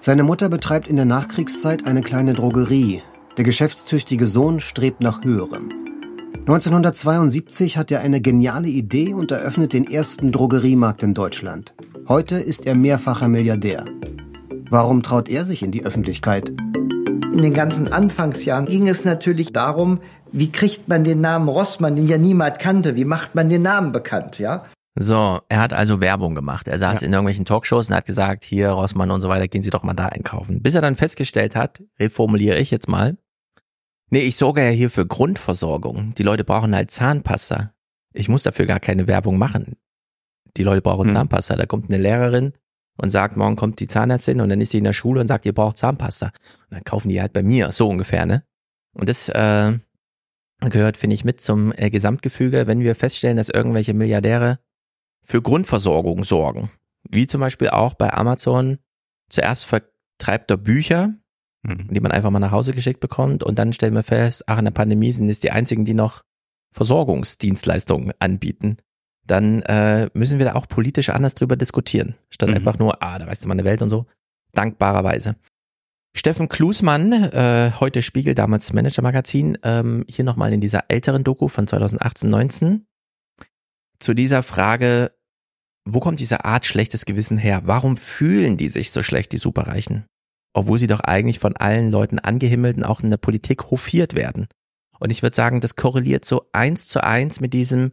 Seine 0.00 0.22
Mutter 0.22 0.50
betreibt 0.50 0.88
in 0.88 0.96
der 0.96 1.06
Nachkriegszeit 1.06 1.86
eine 1.86 2.02
kleine 2.02 2.34
Drogerie. 2.34 3.02
Der 3.38 3.44
geschäftstüchtige 3.44 4.26
Sohn 4.26 4.60
strebt 4.60 5.00
nach 5.00 5.24
Höherem. 5.24 5.89
1972 6.38 7.76
hat 7.76 7.90
er 7.90 8.00
eine 8.00 8.20
geniale 8.20 8.68
Idee 8.68 9.14
und 9.14 9.30
eröffnet 9.30 9.72
den 9.72 9.90
ersten 9.90 10.32
Drogeriemarkt 10.32 11.02
in 11.02 11.14
Deutschland. 11.14 11.74
Heute 12.08 12.36
ist 12.36 12.66
er 12.66 12.74
mehrfacher 12.74 13.28
Milliardär. 13.28 13.84
Warum 14.68 15.02
traut 15.02 15.28
er 15.28 15.44
sich 15.44 15.62
in 15.62 15.70
die 15.70 15.84
Öffentlichkeit? 15.84 16.48
In 17.32 17.42
den 17.42 17.54
ganzen 17.54 17.92
Anfangsjahren 17.92 18.66
ging 18.66 18.88
es 18.88 19.04
natürlich 19.04 19.52
darum, 19.52 20.00
wie 20.32 20.50
kriegt 20.50 20.88
man 20.88 21.04
den 21.04 21.20
Namen 21.20 21.48
Rossmann, 21.48 21.96
den 21.96 22.08
ja 22.08 22.18
niemand 22.18 22.58
kannte, 22.58 22.96
wie 22.96 23.04
macht 23.04 23.34
man 23.34 23.48
den 23.48 23.62
Namen 23.62 23.92
bekannt, 23.92 24.38
ja? 24.38 24.64
So, 24.98 25.40
er 25.48 25.60
hat 25.60 25.72
also 25.72 26.00
Werbung 26.00 26.34
gemacht. 26.34 26.68
Er 26.68 26.78
saß 26.78 27.02
in 27.02 27.12
irgendwelchen 27.12 27.44
Talkshows 27.44 27.88
und 27.88 27.94
hat 27.94 28.06
gesagt, 28.06 28.44
hier 28.44 28.70
Rossmann 28.70 29.10
und 29.10 29.20
so 29.20 29.28
weiter, 29.28 29.46
gehen 29.46 29.62
Sie 29.62 29.70
doch 29.70 29.82
mal 29.82 29.94
da 29.94 30.06
einkaufen. 30.06 30.62
Bis 30.62 30.74
er 30.74 30.82
dann 30.82 30.96
festgestellt 30.96 31.54
hat, 31.54 31.82
reformuliere 31.98 32.58
ich 32.58 32.70
jetzt 32.70 32.88
mal, 32.88 33.16
nee, 34.10 34.20
ich 34.20 34.36
sorge 34.36 34.64
ja 34.64 34.70
hier 34.70 34.90
für 34.90 35.06
Grundversorgung. 35.06 36.14
Die 36.14 36.22
Leute 36.22 36.44
brauchen 36.44 36.74
halt 36.74 36.90
Zahnpasta. 36.90 37.72
Ich 38.12 38.28
muss 38.28 38.42
dafür 38.42 38.66
gar 38.66 38.80
keine 38.80 39.06
Werbung 39.06 39.38
machen. 39.38 39.76
Die 40.56 40.62
Leute 40.62 40.82
brauchen 40.82 41.08
Hm. 41.08 41.14
Zahnpasta. 41.14 41.56
Da 41.56 41.66
kommt 41.66 41.90
eine 41.90 42.02
Lehrerin 42.02 42.52
und 42.96 43.10
sagt, 43.10 43.36
morgen 43.36 43.56
kommt 43.56 43.80
die 43.80 43.86
Zahnärztin 43.86 44.40
und 44.40 44.48
dann 44.48 44.60
ist 44.60 44.70
sie 44.70 44.78
in 44.78 44.84
der 44.84 44.92
Schule 44.92 45.20
und 45.20 45.26
sagt, 45.26 45.46
ihr 45.46 45.54
braucht 45.54 45.76
Zahnpasta. 45.76 46.26
Und 46.26 46.70
dann 46.70 46.84
kaufen 46.84 47.08
die 47.08 47.20
halt 47.20 47.32
bei 47.32 47.42
mir, 47.42 47.72
so 47.72 47.88
ungefähr, 47.88 48.26
ne? 48.26 48.44
Und 48.92 49.08
das 49.08 49.28
äh, 49.28 49.78
gehört, 50.60 50.96
finde 50.96 51.14
ich, 51.14 51.24
mit 51.24 51.40
zum 51.40 51.72
äh, 51.76 51.90
Gesamtgefüge, 51.90 52.66
wenn 52.66 52.80
wir 52.80 52.94
feststellen, 52.96 53.36
dass 53.36 53.48
irgendwelche 53.48 53.94
Milliardäre 53.94 54.58
für 55.22 55.40
Grundversorgung 55.40 56.24
sorgen. 56.24 56.70
Wie 57.08 57.26
zum 57.26 57.40
Beispiel 57.40 57.70
auch 57.70 57.94
bei 57.94 58.12
Amazon. 58.12 58.78
Zuerst 59.30 59.64
vertreibt 59.64 60.50
er 60.50 60.56
Bücher, 60.56 61.14
die 61.62 62.00
man 62.00 62.12
einfach 62.12 62.30
mal 62.30 62.38
nach 62.38 62.52
Hause 62.52 62.72
geschickt 62.72 63.00
bekommt 63.00 63.42
und 63.42 63.58
dann 63.58 63.72
stellen 63.72 63.94
wir 63.94 64.02
fest, 64.02 64.44
ach, 64.46 64.58
in 64.58 64.64
der 64.64 64.72
Pandemie 64.72 65.12
sind 65.12 65.28
es 65.28 65.40
die 65.40 65.50
einzigen, 65.50 65.84
die 65.84 65.94
noch 65.94 66.22
Versorgungsdienstleistungen 66.72 68.12
anbieten. 68.18 68.76
Dann 69.26 69.62
äh, 69.62 70.08
müssen 70.14 70.38
wir 70.38 70.46
da 70.46 70.54
auch 70.54 70.66
politisch 70.66 71.10
anders 71.10 71.34
drüber 71.34 71.56
diskutieren, 71.56 72.14
statt 72.30 72.48
Mhm. 72.48 72.56
einfach 72.56 72.78
nur, 72.78 73.02
ah, 73.02 73.18
da 73.18 73.26
weißt 73.26 73.44
du 73.44 73.48
mal 73.48 73.54
eine 73.54 73.64
Welt 73.64 73.82
und 73.82 73.90
so. 73.90 74.06
Dankbarerweise. 74.52 75.36
Steffen 76.16 76.48
Klusmann, 76.48 77.12
äh, 77.12 77.72
heute 77.78 78.02
Spiegel, 78.02 78.34
damals 78.34 78.72
Manager-Magazin, 78.72 79.58
ähm, 79.62 80.04
hier 80.08 80.24
nochmal 80.24 80.52
in 80.52 80.60
dieser 80.60 80.84
älteren 80.88 81.22
Doku 81.22 81.46
von 81.46 81.66
2018, 81.68 82.28
19 82.28 82.86
zu 84.00 84.14
dieser 84.14 84.42
Frage, 84.42 85.12
wo 85.84 86.00
kommt 86.00 86.18
diese 86.18 86.44
Art 86.44 86.66
schlechtes 86.66 87.04
Gewissen 87.04 87.38
her? 87.38 87.62
Warum 87.64 87.96
fühlen 87.96 88.56
die 88.56 88.68
sich 88.68 88.90
so 88.90 89.02
schlecht, 89.02 89.32
die 89.32 89.38
Superreichen? 89.38 90.06
Obwohl 90.52 90.78
sie 90.78 90.86
doch 90.86 91.00
eigentlich 91.00 91.38
von 91.38 91.56
allen 91.56 91.90
Leuten 91.90 92.18
angehimmelt 92.18 92.76
und 92.76 92.84
auch 92.84 93.00
in 93.00 93.10
der 93.10 93.18
Politik 93.18 93.70
hofiert 93.70 94.14
werden. 94.14 94.48
Und 94.98 95.10
ich 95.10 95.22
würde 95.22 95.36
sagen, 95.36 95.60
das 95.60 95.76
korreliert 95.76 96.24
so 96.24 96.44
eins 96.52 96.86
zu 96.86 97.02
eins 97.02 97.40
mit 97.40 97.54
diesem, 97.54 97.92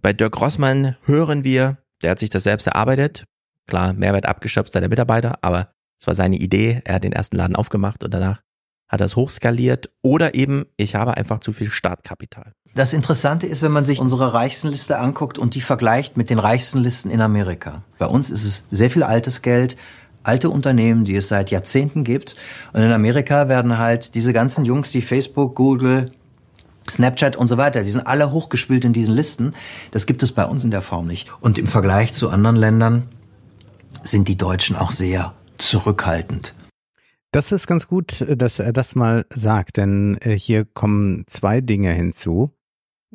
bei 0.00 0.12
Dirk 0.12 0.40
Rossmann 0.40 0.96
hören 1.04 1.44
wir, 1.44 1.78
der 2.02 2.10
hat 2.10 2.18
sich 2.18 2.30
das 2.30 2.42
selbst 2.42 2.66
erarbeitet. 2.66 3.24
Klar, 3.68 3.92
Mehrwert 3.92 4.26
abgeschöpft 4.26 4.72
seiner 4.72 4.88
Mitarbeiter, 4.88 5.38
aber 5.42 5.70
es 6.00 6.08
war 6.08 6.14
seine 6.14 6.36
Idee. 6.36 6.82
Er 6.84 6.96
hat 6.96 7.04
den 7.04 7.12
ersten 7.12 7.36
Laden 7.36 7.54
aufgemacht 7.54 8.02
und 8.02 8.12
danach 8.12 8.42
hat 8.88 9.00
es 9.00 9.14
hochskaliert. 9.14 9.90
Oder 10.02 10.34
eben, 10.34 10.66
ich 10.76 10.96
habe 10.96 11.16
einfach 11.16 11.38
zu 11.38 11.52
viel 11.52 11.70
Startkapital. 11.70 12.52
Das 12.74 12.92
Interessante 12.92 13.46
ist, 13.46 13.62
wenn 13.62 13.70
man 13.70 13.84
sich 13.84 14.00
unsere 14.00 14.34
Reichstenliste 14.34 14.98
anguckt 14.98 15.38
und 15.38 15.54
die 15.54 15.60
vergleicht 15.60 16.16
mit 16.16 16.28
den 16.28 16.40
reichsten 16.40 16.78
Listen 16.78 17.10
in 17.10 17.20
Amerika. 17.20 17.84
Bei 17.98 18.06
uns 18.06 18.30
ist 18.30 18.44
es 18.44 18.64
sehr 18.70 18.90
viel 18.90 19.04
altes 19.04 19.42
Geld, 19.42 19.76
alte 20.22 20.50
Unternehmen, 20.50 21.04
die 21.04 21.16
es 21.16 21.28
seit 21.28 21.50
Jahrzehnten 21.50 22.04
gibt. 22.04 22.36
Und 22.72 22.82
in 22.82 22.92
Amerika 22.92 23.48
werden 23.48 23.78
halt 23.78 24.14
diese 24.14 24.32
ganzen 24.32 24.64
Jungs, 24.64 24.90
die 24.92 25.02
Facebook, 25.02 25.54
Google, 25.54 26.06
Snapchat 26.88 27.36
und 27.36 27.48
so 27.48 27.56
weiter, 27.56 27.82
die 27.82 27.90
sind 27.90 28.06
alle 28.06 28.32
hochgespielt 28.32 28.84
in 28.84 28.92
diesen 28.92 29.14
Listen. 29.14 29.54
Das 29.90 30.06
gibt 30.06 30.22
es 30.22 30.32
bei 30.32 30.44
uns 30.44 30.64
in 30.64 30.70
der 30.70 30.82
Form 30.82 31.06
nicht. 31.06 31.30
Und 31.40 31.58
im 31.58 31.66
Vergleich 31.66 32.12
zu 32.12 32.28
anderen 32.28 32.56
Ländern 32.56 33.08
sind 34.02 34.28
die 34.28 34.36
Deutschen 34.36 34.76
auch 34.76 34.90
sehr 34.90 35.34
zurückhaltend. 35.58 36.54
Das 37.30 37.50
ist 37.50 37.66
ganz 37.66 37.88
gut, 37.88 38.26
dass 38.28 38.58
er 38.58 38.72
das 38.72 38.94
mal 38.94 39.24
sagt, 39.30 39.78
denn 39.78 40.18
äh, 40.20 40.36
hier 40.36 40.66
kommen 40.66 41.24
zwei 41.28 41.62
Dinge 41.62 41.92
hinzu. 41.92 42.50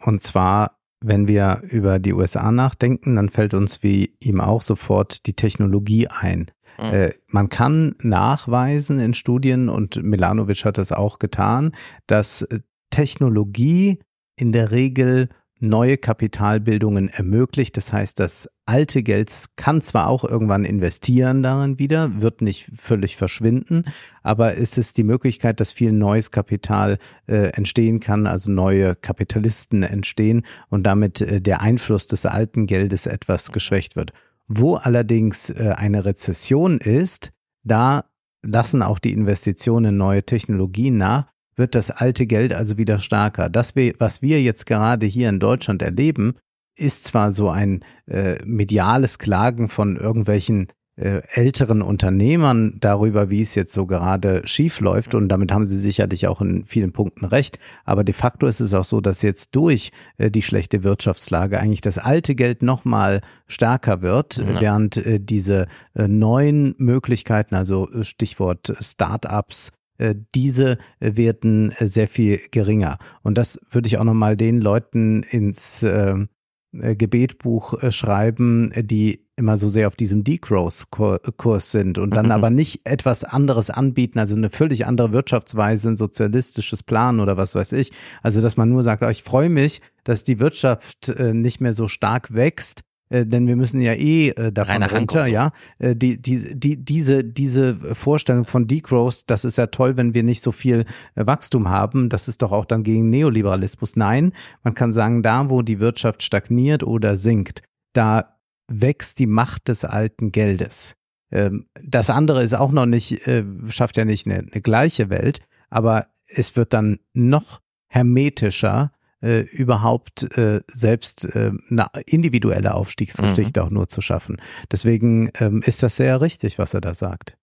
Und 0.02 0.24
zwar, 0.24 0.80
wenn 1.02 1.28
wir 1.28 1.62
über 1.70 2.00
die 2.00 2.14
USA 2.14 2.52
nachdenken, 2.52 3.16
dann 3.16 3.30
fällt 3.30 3.54
uns 3.54 3.84
wie 3.84 4.16
ihm 4.20 4.42
auch 4.42 4.64
sofort 4.64 5.28
die 5.28 5.34
Technologie 5.34 6.08
ein. 6.08 6.50
Mhm. 6.78 6.94
Äh, 6.94 7.14
man 7.28 7.50
kann 7.50 7.96
nachweisen 8.02 9.00
in 9.00 9.14
Studien, 9.14 9.70
und 9.70 10.02
Milanovic 10.02 10.66
hat 10.66 10.78
das 10.78 10.92
auch 10.92 11.20
getan, 11.20 11.72
dass 12.08 12.44
äh, 12.44 12.60
Technologie 12.90 14.00
in 14.36 14.52
der 14.52 14.72
Regel 14.72 15.30
neue 15.60 15.98
Kapitalbildungen 15.98 17.10
ermöglicht. 17.10 17.78
Das 17.78 17.92
heißt, 17.92 18.20
das 18.20 18.50
alte 18.66 19.02
Geld 19.02 19.46
kann 19.56 19.82
zwar 19.82 20.08
auch 20.08 20.24
irgendwann 20.24 20.66
investieren 20.66 21.42
darin 21.42 21.80
wieder, 21.80 22.22
wird 22.22 22.42
nicht 22.42 22.70
völlig 22.78 23.16
verschwinden, 23.18 23.86
aber 24.24 24.58
es 24.58 24.78
ist 24.78 24.98
die 24.98 25.04
Möglichkeit, 25.04 25.60
dass 25.60 25.72
viel 25.72 25.92
neues 25.92 26.32
Kapital 26.32 26.98
äh, 27.28 27.48
entstehen 27.54 28.00
kann, 28.00 28.28
also 28.28 28.52
neue 28.52 28.96
Kapitalisten 28.96 29.84
entstehen 29.84 30.44
und 30.70 30.84
damit 30.84 31.22
äh, 31.22 31.42
der 31.42 31.62
Einfluss 31.62 32.08
des 32.08 32.26
alten 32.26 32.68
Geldes 32.68 33.06
etwas 33.06 33.52
geschwächt 33.52 33.96
wird. 33.96 34.12
Wo 34.48 34.76
allerdings 34.76 35.50
äh, 35.50 35.74
eine 35.76 36.06
Rezession 36.06 36.80
ist, 36.80 37.32
da 37.64 38.06
lassen 38.44 38.82
auch 38.82 39.00
die 39.00 39.14
Investitionen 39.14 39.86
in 39.94 39.98
neue 39.98 40.24
Technologien 40.24 40.98
nach, 40.98 41.28
wird 41.56 41.76
das 41.76 41.92
alte 41.92 42.28
Geld 42.28 42.54
also 42.54 42.78
wieder 42.78 43.00
stärker. 43.00 43.50
Das, 43.50 43.76
was 43.76 44.22
wir 44.22 44.42
jetzt 44.42 44.66
gerade 44.66 45.06
hier 45.06 45.30
in 45.30 45.40
Deutschland 45.40 45.82
erleben, 45.82 46.36
ist 46.78 47.06
zwar 47.06 47.32
so 47.32 47.50
ein 47.50 47.84
äh, 48.06 48.38
mediales 48.46 49.18
Klagen 49.18 49.68
von 49.68 49.98
irgendwelchen 49.98 50.68
älteren 50.98 51.82
Unternehmern 51.82 52.76
darüber, 52.80 53.30
wie 53.30 53.42
es 53.42 53.54
jetzt 53.56 53.74
so 53.74 53.86
gerade 53.86 54.42
schief 54.46 54.80
läuft 54.80 55.14
und 55.14 55.30
damit 55.30 55.52
haben 55.52 55.68
sie 55.68 55.78
sicherlich 55.78 56.28
auch 56.28 56.42
in 56.42 56.66
vielen 56.66 56.92
Punkten 56.92 57.26
recht, 57.26 57.60
aber 57.86 58.04
de 58.04 58.14
facto 58.16 58.48
ist 58.48 58.60
es 58.60 58.74
auch 58.74 58.84
so, 58.84 59.00
dass 59.00 59.22
jetzt 59.22 59.56
durch 59.56 59.92
äh, 60.18 60.32
die 60.32 60.42
schlechte 60.42 60.84
Wirtschaftslage 60.84 61.60
eigentlich 61.60 61.82
das 61.82 61.98
alte 61.98 62.34
Geld 62.36 62.64
nochmal 62.64 63.22
stärker 63.48 64.02
wird, 64.02 64.38
Ja. 64.38 64.60
während 64.62 64.98
äh, 64.98 65.20
diese 65.20 65.68
äh, 65.96 66.08
neuen 66.08 66.74
Möglichkeiten, 66.78 67.56
also 67.56 67.90
äh, 67.92 68.04
Stichwort 68.04 68.76
Startups, 68.82 69.72
äh, 70.00 70.16
diese 70.36 70.78
äh, 71.00 71.16
werden 71.16 71.72
äh, 71.78 71.88
sehr 71.88 72.08
viel 72.08 72.40
geringer. 72.52 72.98
Und 73.24 73.38
das 73.38 73.60
würde 73.70 73.88
ich 73.88 73.98
auch 73.98 74.04
nochmal 74.04 74.38
den 74.38 74.60
Leuten 74.62 75.24
ins 75.24 75.84
äh, 75.84 75.88
äh, 76.12 76.28
Gebetbuch 76.74 77.82
äh, 77.82 77.92
schreiben, 77.92 78.72
äh, 78.72 78.84
die 78.84 79.26
immer 79.36 79.58
so 79.58 79.68
sehr 79.68 79.88
auf 79.88 79.96
diesem 79.96 80.24
Degrowth-Kurs 80.24 81.72
sind 81.72 82.00
und 82.00 82.16
dann 82.16 82.32
aber 82.32 82.50
nicht 82.50 82.82
etwas 82.86 83.24
anderes 83.24 83.70
anbieten, 83.70 84.18
also 84.18 84.36
eine 84.36 84.50
völlig 84.50 84.88
andere 84.88 85.12
Wirtschaftsweise, 85.12 85.90
ein 85.90 85.98
sozialistisches 85.98 86.82
Plan 86.82 87.20
oder 87.20 87.38
was 87.38 87.54
weiß 87.54 87.74
ich. 87.74 87.92
Also, 88.24 88.42
dass 88.42 88.58
man 88.58 88.70
nur 88.70 88.82
sagt, 88.82 89.04
oh, 89.04 89.10
ich 89.10 89.22
freue 89.22 89.50
mich, 89.50 89.82
dass 90.04 90.24
die 90.24 90.40
Wirtschaft 90.40 91.10
äh, 91.10 91.34
nicht 91.34 91.62
mehr 91.62 91.74
so 91.74 91.88
stark 91.88 92.34
wächst, 92.34 92.82
äh, 93.10 93.26
denn 93.26 93.48
wir 93.48 93.56
müssen 93.56 93.82
ja 93.82 93.94
eh 93.94 94.30
äh, 94.30 94.52
davon 94.52 94.74
Reiner 94.74 94.86
Hand 94.88 95.14
runter, 95.14 95.26
so. 95.26 95.32
ja. 95.32 95.52
Äh, 95.80 95.96
die, 95.96 96.22
die, 96.22 96.60
die, 96.60 96.84
diese, 96.84 97.24
diese 97.24 97.76
Vorstellung 97.96 98.46
von 98.46 98.68
Degrowth, 98.68 99.24
das 99.28 99.46
ist 99.46 99.58
ja 99.58 99.68
toll, 99.68 99.98
wenn 99.98 100.14
wir 100.14 100.24
nicht 100.24 100.44
so 100.44 100.52
viel 100.52 100.86
äh, 101.16 101.26
Wachstum 101.26 101.70
haben, 101.70 102.10
das 102.10 102.28
ist 102.28 102.42
doch 102.42 102.52
auch 102.52 102.66
dann 102.66 102.84
gegen 102.84 103.10
Neoliberalismus. 103.10 103.96
Nein, 103.96 104.34
man 104.64 104.74
kann 104.74 104.94
sagen, 104.94 105.24
da 105.24 105.50
wo 105.50 105.62
die 105.62 105.80
Wirtschaft 105.80 106.24
stagniert 106.24 106.84
oder 106.84 107.16
sinkt, 107.16 107.62
da 107.94 108.38
wächst 108.68 109.20
die 109.20 109.28
Macht 109.28 109.68
des 109.68 109.86
alten 109.86 110.32
Geldes. 110.32 110.96
Ähm, 111.32 111.68
das 111.84 112.10
andere 112.10 112.44
ist 112.44 112.54
auch 112.54 112.72
noch 112.72 112.86
nicht, 112.86 113.28
äh, 113.28 113.44
schafft 113.70 113.98
ja 113.98 114.06
nicht 114.06 114.26
eine, 114.26 114.40
eine 114.40 114.62
gleiche 114.62 115.10
Welt, 115.10 115.42
aber 115.70 116.08
es 116.28 116.56
wird 116.56 116.74
dann 116.74 117.00
noch 117.14 117.62
hermetischer, 117.88 118.92
äh, 119.22 119.42
überhaupt 119.42 120.38
äh, 120.38 120.62
selbst 120.68 121.26
äh, 121.26 121.52
eine 121.70 121.88
individuelle 122.06 122.74
Aufstiegsgeschichte 122.76 123.64
auch 123.64 123.70
nur 123.70 123.88
zu 123.88 124.02
schaffen. 124.02 124.42
Deswegen 124.72 125.32
ähm, 125.40 125.62
ist 125.66 125.84
das 125.84 125.96
sehr 125.96 126.22
richtig, 126.22 126.60
was 126.60 126.74
er 126.74 126.82
da 126.82 126.94
sagt. 126.94 127.38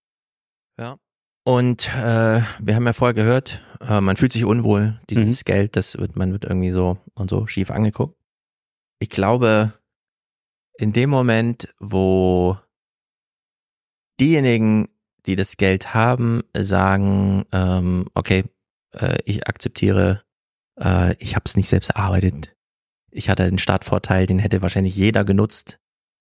Ja. 0.77 0.97
Und 1.47 1.89
äh, 1.95 2.41
wir 2.59 2.75
haben 2.75 2.85
ja 2.85 2.93
vorher 2.93 3.13
gehört, 3.13 3.61
äh, 3.79 4.01
man 4.01 4.17
fühlt 4.17 4.33
sich 4.33 4.45
unwohl, 4.45 4.99
dieses 5.09 5.45
Geld, 5.45 5.75
das 5.75 5.97
wird, 5.97 6.15
man 6.15 6.31
wird 6.31 6.43
irgendwie 6.43 6.71
so 6.71 6.97
und 7.13 7.29
so 7.29 7.45
schief 7.45 7.69
angeguckt. 7.69 8.17
Ich 8.99 9.09
glaube, 9.09 9.73
in 10.77 10.91
dem 10.91 11.11
Moment, 11.11 11.73
wo 11.79 12.57
diejenigen, 14.19 14.89
die 15.27 15.35
das 15.35 15.57
Geld 15.57 15.93
haben, 15.93 16.41
sagen, 16.57 17.45
ähm, 17.51 18.07
okay, 18.15 18.45
äh, 18.93 19.17
ich 19.25 19.47
akzeptiere, 19.47 20.24
äh, 20.81 21.15
ich 21.19 21.35
habe 21.35 21.43
es 21.45 21.55
nicht 21.57 21.69
selbst 21.69 21.91
erarbeitet. 21.91 22.55
Ich 23.11 23.29
hatte 23.29 23.45
den 23.45 23.57
Startvorteil, 23.57 24.25
den 24.25 24.39
hätte 24.39 24.61
wahrscheinlich 24.61 24.95
jeder 24.95 25.23
genutzt. 25.23 25.79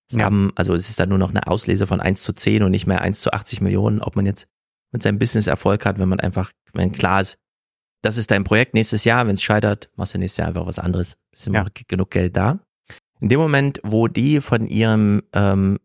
Es 0.09 0.17
Ja. 0.17 0.25
haben, 0.25 0.53
also 0.55 0.75
es 0.75 0.89
ist 0.89 1.01
dann 1.01 1.09
nur 1.09 1.19
noch 1.19 1.31
eine 1.31 1.47
Auslese 1.47 1.87
von 1.87 2.01
1 2.01 2.23
zu 2.23 2.33
10 2.35 2.63
und 2.63 2.71
nicht 2.71 2.87
mehr 2.87 3.01
1 3.01 3.21
zu 3.21 3.33
80 3.33 3.61
Millionen, 3.61 4.01
ob 4.01 4.17
man 4.17 4.27
jetzt 4.27 4.47
mit 4.93 5.03
seinem 5.03 5.19
Business 5.19 5.47
Erfolg 5.47 5.85
hat, 5.87 5.99
wenn 5.99 6.09
man 6.09 6.21
einfach, 6.21 6.53
wenn 6.73 6.93
klar 6.93 7.21
ist, 7.21 7.39
das 8.03 8.19
ist 8.19 8.31
dein 8.31 8.45
Projekt 8.45 8.75
nächstes 8.75 9.05
Jahr, 9.05 9.27
wenn 9.27 9.37
es 9.37 9.43
scheitert, 9.43 9.91
machst 9.97 10.15
du 10.15 10.19
nächstes 10.19 10.37
Jahr 10.37 10.49
einfach 10.49 10.67
was 10.67 10.79
anderes. 10.79 11.17
Ist 11.33 11.47
immer 11.47 11.67
genug 11.89 12.11
Geld 12.11 12.37
da. 12.37 12.61
In 13.21 13.31
dem 13.31 13.41
Moment, 13.41 13.81
wo 13.83 14.09
die 14.09 14.43
von 14.43 14.67
ihrem, 14.67 15.23
ähm, 15.33 15.79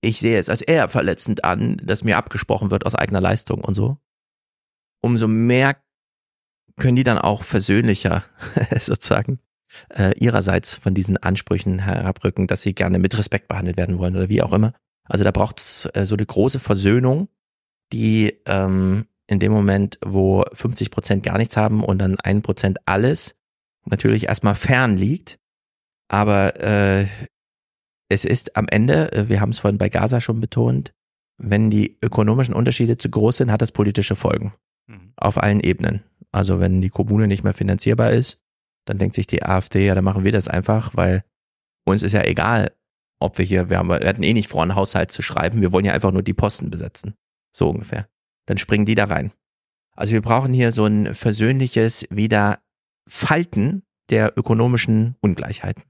ich 0.00 0.18
sehe 0.20 0.38
es 0.38 0.48
als 0.48 0.62
eher 0.62 0.88
verletzend 0.88 1.44
an, 1.44 1.76
dass 1.84 2.04
mir 2.04 2.16
abgesprochen 2.16 2.70
wird 2.70 2.86
aus 2.86 2.94
eigener 2.94 3.20
Leistung 3.20 3.62
und 3.62 3.74
so, 3.74 3.98
umso 5.02 5.28
mehr 5.28 5.76
können 6.78 6.96
die 6.96 7.04
dann 7.04 7.18
auch 7.18 7.42
versöhnlicher 7.44 8.24
sozusagen 8.78 9.38
äh, 9.90 10.16
ihrerseits 10.18 10.74
von 10.74 10.94
diesen 10.94 11.16
Ansprüchen 11.16 11.78
herabrücken, 11.80 12.46
dass 12.46 12.62
sie 12.62 12.74
gerne 12.74 12.98
mit 12.98 13.16
Respekt 13.16 13.48
behandelt 13.48 13.76
werden 13.76 13.98
wollen 13.98 14.16
oder 14.16 14.28
wie 14.28 14.42
auch 14.42 14.52
immer. 14.52 14.72
Also 15.04 15.24
da 15.24 15.30
braucht 15.30 15.60
es 15.60 15.88
äh, 15.94 16.04
so 16.04 16.14
eine 16.14 16.26
große 16.26 16.60
Versöhnung, 16.60 17.28
die 17.92 18.38
ähm, 18.46 19.06
in 19.26 19.38
dem 19.38 19.52
Moment, 19.52 19.98
wo 20.04 20.44
50 20.52 20.90
Prozent 20.90 21.22
gar 21.22 21.38
nichts 21.38 21.56
haben 21.56 21.82
und 21.82 21.98
dann 21.98 22.18
ein 22.20 22.42
Prozent 22.42 22.78
alles, 22.86 23.36
natürlich 23.84 24.24
erstmal 24.24 24.54
fern 24.54 24.96
liegt. 24.96 25.38
Aber 26.08 26.60
äh, 26.60 27.06
es 28.08 28.24
ist 28.24 28.56
am 28.56 28.68
Ende, 28.68 29.12
äh, 29.12 29.28
wir 29.28 29.40
haben 29.40 29.50
es 29.50 29.58
vorhin 29.58 29.78
bei 29.78 29.88
Gaza 29.88 30.20
schon 30.20 30.40
betont, 30.40 30.92
wenn 31.38 31.70
die 31.70 31.98
ökonomischen 32.02 32.54
Unterschiede 32.54 32.98
zu 32.98 33.10
groß 33.10 33.38
sind, 33.38 33.50
hat 33.50 33.62
das 33.62 33.72
politische 33.72 34.16
Folgen. 34.16 34.52
Auf 35.16 35.42
allen 35.42 35.60
Ebenen. 35.60 36.02
Also 36.32 36.60
wenn 36.60 36.80
die 36.80 36.88
Kommune 36.88 37.28
nicht 37.28 37.44
mehr 37.44 37.54
finanzierbar 37.54 38.10
ist, 38.10 38.40
dann 38.86 38.98
denkt 38.98 39.14
sich 39.14 39.26
die 39.26 39.42
AfD, 39.42 39.86
ja, 39.86 39.94
dann 39.94 40.04
machen 40.04 40.24
wir 40.24 40.32
das 40.32 40.48
einfach, 40.48 40.96
weil 40.96 41.24
uns 41.84 42.02
ist 42.02 42.12
ja 42.12 42.24
egal, 42.24 42.72
ob 43.20 43.38
wir 43.38 43.44
hier, 43.44 43.70
wir, 43.70 43.78
haben, 43.78 43.88
wir 43.88 44.08
hatten 44.08 44.22
eh 44.22 44.32
nicht 44.32 44.48
vor, 44.48 44.62
einen 44.62 44.74
Haushalt 44.74 45.12
zu 45.12 45.22
schreiben, 45.22 45.60
wir 45.60 45.72
wollen 45.72 45.84
ja 45.84 45.92
einfach 45.92 46.10
nur 46.10 46.22
die 46.22 46.34
Posten 46.34 46.70
besetzen. 46.70 47.14
So 47.54 47.68
ungefähr. 47.68 48.08
Dann 48.46 48.58
springen 48.58 48.86
die 48.86 48.94
da 48.94 49.04
rein. 49.04 49.32
Also 49.94 50.12
wir 50.12 50.22
brauchen 50.22 50.52
hier 50.52 50.72
so 50.72 50.86
ein 50.86 51.14
versöhnliches 51.14 52.06
Wiederfalten 52.10 53.84
der 54.10 54.36
ökonomischen 54.36 55.16
Ungleichheiten. 55.20 55.84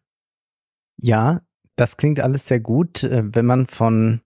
Ja, 1.00 1.40
das 1.76 1.96
klingt 1.96 2.20
alles 2.20 2.46
sehr 2.46 2.60
gut, 2.60 3.04
äh, 3.04 3.22
wenn 3.34 3.46
man 3.46 3.66
von 3.66 4.20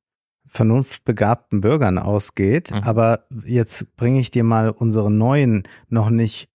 vernunftbegabten 0.46 1.60
Bürgern 1.60 1.98
ausgeht. 1.98 2.70
Aber 2.86 3.24
jetzt 3.44 3.96
bringe 3.96 4.20
ich 4.20 4.30
dir 4.30 4.44
mal 4.44 4.70
unsere 4.70 5.10
neuen, 5.10 5.64
noch 5.88 6.10
nicht 6.10 6.48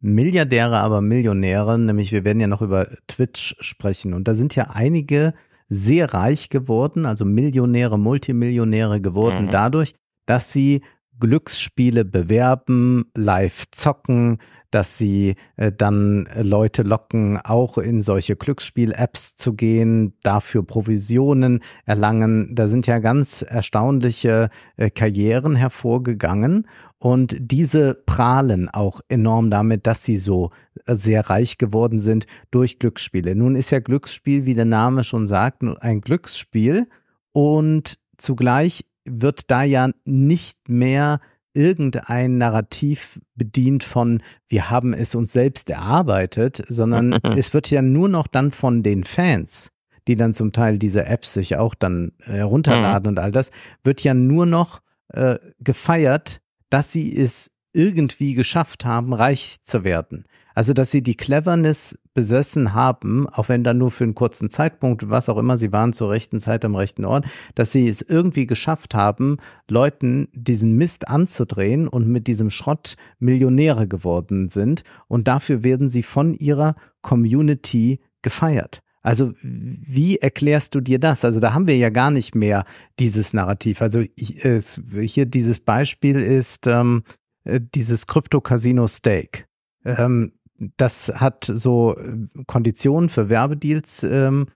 Milliardäre, 0.00 0.78
aber 0.78 1.00
Millionäre, 1.02 1.78
nämlich 1.78 2.10
wir 2.10 2.24
werden 2.24 2.40
ja 2.40 2.46
noch 2.46 2.62
über 2.62 2.88
Twitch 3.06 3.54
sprechen. 3.60 4.14
Und 4.14 4.28
da 4.28 4.34
sind 4.34 4.56
ja 4.56 4.70
einige 4.72 5.34
sehr 5.68 6.12
reich 6.14 6.48
geworden, 6.48 7.06
also 7.06 7.24
Millionäre, 7.24 7.98
Multimillionäre 7.98 9.00
geworden 9.00 9.46
Mhm. 9.46 9.50
dadurch, 9.50 9.94
dass 10.26 10.52
sie 10.52 10.82
Glücksspiele 11.20 12.04
bewerben, 12.04 13.04
live 13.14 13.70
zocken, 13.70 14.38
dass 14.70 14.98
sie 14.98 15.34
äh, 15.56 15.72
dann 15.72 16.28
Leute 16.40 16.82
locken, 16.82 17.38
auch 17.38 17.78
in 17.78 18.02
solche 18.02 18.36
Glücksspiel-Apps 18.36 19.36
zu 19.36 19.54
gehen, 19.54 20.14
dafür 20.22 20.64
Provisionen 20.64 21.60
erlangen. 21.84 22.54
Da 22.54 22.68
sind 22.68 22.86
ja 22.86 22.98
ganz 22.98 23.42
erstaunliche 23.42 24.50
äh, 24.76 24.90
Karrieren 24.90 25.56
hervorgegangen 25.56 26.66
und 26.98 27.36
diese 27.40 27.94
prahlen 27.94 28.68
auch 28.68 29.00
enorm 29.08 29.50
damit, 29.50 29.86
dass 29.86 30.04
sie 30.04 30.18
so 30.18 30.50
äh, 30.86 30.94
sehr 30.94 31.28
reich 31.30 31.58
geworden 31.58 32.00
sind 32.00 32.26
durch 32.50 32.78
Glücksspiele. 32.78 33.34
Nun 33.34 33.56
ist 33.56 33.70
ja 33.70 33.80
Glücksspiel, 33.80 34.46
wie 34.46 34.54
der 34.54 34.66
Name 34.66 35.04
schon 35.04 35.26
sagt, 35.26 35.62
ein 35.62 36.00
Glücksspiel 36.00 36.88
und 37.32 37.98
zugleich 38.16 38.84
wird 39.04 39.50
da 39.50 39.62
ja 39.62 39.90
nicht 40.04 40.68
mehr 40.68 41.20
irgendein 41.52 42.38
Narrativ 42.38 43.20
bedient 43.34 43.82
von, 43.82 44.22
wir 44.48 44.70
haben 44.70 44.92
es 44.92 45.14
uns 45.14 45.32
selbst 45.32 45.68
erarbeitet, 45.70 46.62
sondern 46.68 47.12
es 47.36 47.52
wird 47.54 47.70
ja 47.70 47.82
nur 47.82 48.08
noch 48.08 48.26
dann 48.26 48.52
von 48.52 48.82
den 48.82 49.04
Fans, 49.04 49.72
die 50.06 50.16
dann 50.16 50.34
zum 50.34 50.52
Teil 50.52 50.78
diese 50.78 51.06
Apps 51.06 51.34
sich 51.34 51.56
auch 51.56 51.74
dann 51.74 52.12
herunterladen 52.22 53.08
und 53.08 53.18
all 53.18 53.30
das, 53.30 53.50
wird 53.82 54.02
ja 54.02 54.14
nur 54.14 54.46
noch 54.46 54.80
äh, 55.08 55.38
gefeiert, 55.58 56.40
dass 56.68 56.92
sie 56.92 57.16
es 57.16 57.50
irgendwie 57.72 58.34
geschafft 58.34 58.84
haben, 58.84 59.12
reich 59.12 59.62
zu 59.62 59.84
werden. 59.84 60.24
Also, 60.54 60.72
dass 60.72 60.90
sie 60.90 61.02
die 61.02 61.16
Cleverness 61.16 61.98
besessen 62.20 62.74
haben, 62.74 63.26
auch 63.30 63.48
wenn 63.48 63.64
dann 63.64 63.78
nur 63.78 63.90
für 63.90 64.04
einen 64.04 64.14
kurzen 64.14 64.50
Zeitpunkt, 64.50 65.08
was 65.08 65.30
auch 65.30 65.38
immer, 65.38 65.56
sie 65.56 65.72
waren 65.72 65.94
zur 65.94 66.10
rechten 66.10 66.38
Zeit 66.38 66.66
am 66.66 66.74
rechten 66.74 67.06
Ort, 67.06 67.24
dass 67.54 67.72
sie 67.72 67.88
es 67.88 68.02
irgendwie 68.02 68.46
geschafft 68.46 68.94
haben, 68.94 69.38
Leuten 69.70 70.28
diesen 70.34 70.76
Mist 70.76 71.08
anzudrehen 71.08 71.88
und 71.88 72.08
mit 72.08 72.26
diesem 72.26 72.50
Schrott 72.50 72.98
Millionäre 73.20 73.88
geworden 73.88 74.50
sind. 74.50 74.84
Und 75.08 75.28
dafür 75.28 75.64
werden 75.64 75.88
sie 75.88 76.02
von 76.02 76.34
ihrer 76.34 76.74
Community 77.00 78.00
gefeiert. 78.20 78.82
Also 79.00 79.32
wie 79.40 80.18
erklärst 80.18 80.74
du 80.74 80.82
dir 80.82 80.98
das? 80.98 81.24
Also 81.24 81.40
da 81.40 81.54
haben 81.54 81.66
wir 81.66 81.78
ja 81.78 81.88
gar 81.88 82.10
nicht 82.10 82.34
mehr 82.34 82.66
dieses 82.98 83.32
Narrativ. 83.32 83.80
Also 83.80 84.04
hier 84.14 85.24
dieses 85.24 85.60
Beispiel 85.60 86.20
ist 86.20 86.66
ähm, 86.66 87.02
äh, 87.44 87.60
dieses 87.74 88.06
Krypto-Casino 88.06 88.88
Stake. 88.88 89.44
Ähm, 89.86 90.32
das 90.76 91.08
hat 91.16 91.44
so 91.44 91.96
äh, 91.96 92.44
Konditionen 92.46 93.08
für 93.08 93.28
Werbedeals 93.28 94.02
ähm, 94.02 94.46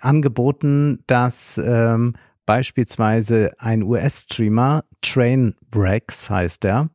angeboten, 0.00 1.04
dass 1.06 1.60
ähm, 1.62 2.14
beispielsweise 2.46 3.52
ein 3.58 3.82
US-Streamer, 3.82 4.84
Trainwrecks 5.02 6.30
heißt 6.30 6.64
er, 6.64 6.90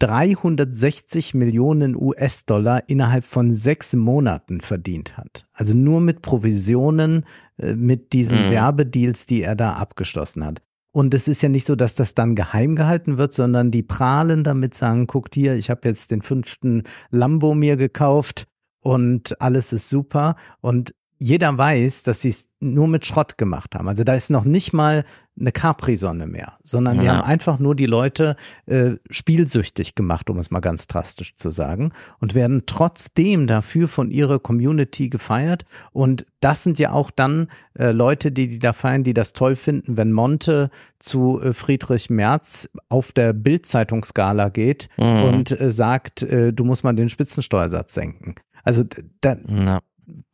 360 0.00 1.34
Millionen 1.34 1.94
US-Dollar 1.94 2.88
innerhalb 2.88 3.24
von 3.24 3.52
sechs 3.52 3.94
Monaten 3.94 4.62
verdient 4.62 5.18
hat. 5.18 5.46
Also 5.52 5.74
nur 5.74 6.00
mit 6.00 6.22
Provisionen, 6.22 7.26
äh, 7.58 7.74
mit 7.74 8.14
diesen 8.14 8.46
Mhm. 8.46 8.50
Werbedeals, 8.50 9.26
die 9.26 9.42
er 9.42 9.54
da 9.54 9.74
abgeschlossen 9.74 10.44
hat. 10.44 10.62
Und 10.92 11.14
es 11.14 11.28
ist 11.28 11.42
ja 11.42 11.48
nicht 11.48 11.66
so, 11.66 11.76
dass 11.76 11.94
das 11.94 12.14
dann 12.14 12.34
geheim 12.34 12.74
gehalten 12.74 13.16
wird, 13.16 13.32
sondern 13.32 13.70
die 13.70 13.82
prahlen 13.82 14.42
damit, 14.42 14.74
sagen, 14.74 15.06
guckt 15.06 15.34
hier, 15.34 15.54
ich 15.54 15.70
habe 15.70 15.86
jetzt 15.88 16.10
den 16.10 16.22
fünften 16.22 16.82
Lambo 17.10 17.54
mir 17.54 17.76
gekauft 17.76 18.48
und 18.80 19.40
alles 19.40 19.72
ist 19.72 19.88
super. 19.88 20.34
Und 20.60 20.94
jeder 21.22 21.56
weiß, 21.58 22.02
dass 22.04 22.22
sie 22.22 22.30
es 22.30 22.48
nur 22.60 22.88
mit 22.88 23.04
Schrott 23.06 23.36
gemacht 23.38 23.74
haben. 23.74 23.88
Also 23.88 24.04
da 24.04 24.14
ist 24.14 24.30
noch 24.30 24.44
nicht 24.44 24.72
mal 24.72 25.04
eine 25.38 25.52
Capri-Sonne 25.52 26.26
mehr, 26.26 26.54
sondern 26.62 26.98
die 26.98 27.04
Ja. 27.04 27.16
haben 27.18 27.24
einfach 27.24 27.58
nur 27.58 27.74
die 27.74 27.86
Leute 27.86 28.36
äh, 28.66 28.92
spielsüchtig 29.10 29.94
gemacht, 29.94 30.28
um 30.30 30.38
es 30.38 30.50
mal 30.50 30.60
ganz 30.60 30.86
drastisch 30.86 31.36
zu 31.36 31.50
sagen, 31.50 31.92
und 32.20 32.34
werden 32.34 32.62
trotzdem 32.66 33.46
dafür 33.46 33.86
von 33.88 34.10
ihrer 34.10 34.38
Community 34.38 35.08
gefeiert. 35.10 35.64
Und 35.92 36.26
das 36.40 36.62
sind 36.64 36.78
ja 36.78 36.92
auch 36.92 37.10
dann 37.10 37.48
äh, 37.78 37.90
Leute, 37.92 38.32
die 38.32 38.48
die 38.48 38.58
da 38.58 38.72
feiern, 38.72 39.04
die 39.04 39.14
das 39.14 39.32
toll 39.34 39.56
finden, 39.56 39.96
wenn 39.98 40.12
Monte 40.12 40.70
zu 40.98 41.40
äh, 41.40 41.52
Friedrich 41.52 42.08
Merz 42.10 42.68
auf 42.88 43.12
der 43.12 43.32
Bild-Zeitungsskala 43.34 44.48
geht 44.48 44.88
Mhm. 44.98 45.22
und 45.22 45.60
äh, 45.60 45.70
sagt, 45.70 46.22
äh, 46.22 46.52
du 46.52 46.64
musst 46.64 46.82
mal 46.84 46.94
den 46.94 47.08
Spitzensteuersatz 47.10 47.94
senken. 47.94 48.34
Also 48.64 48.84
da. 49.20 49.36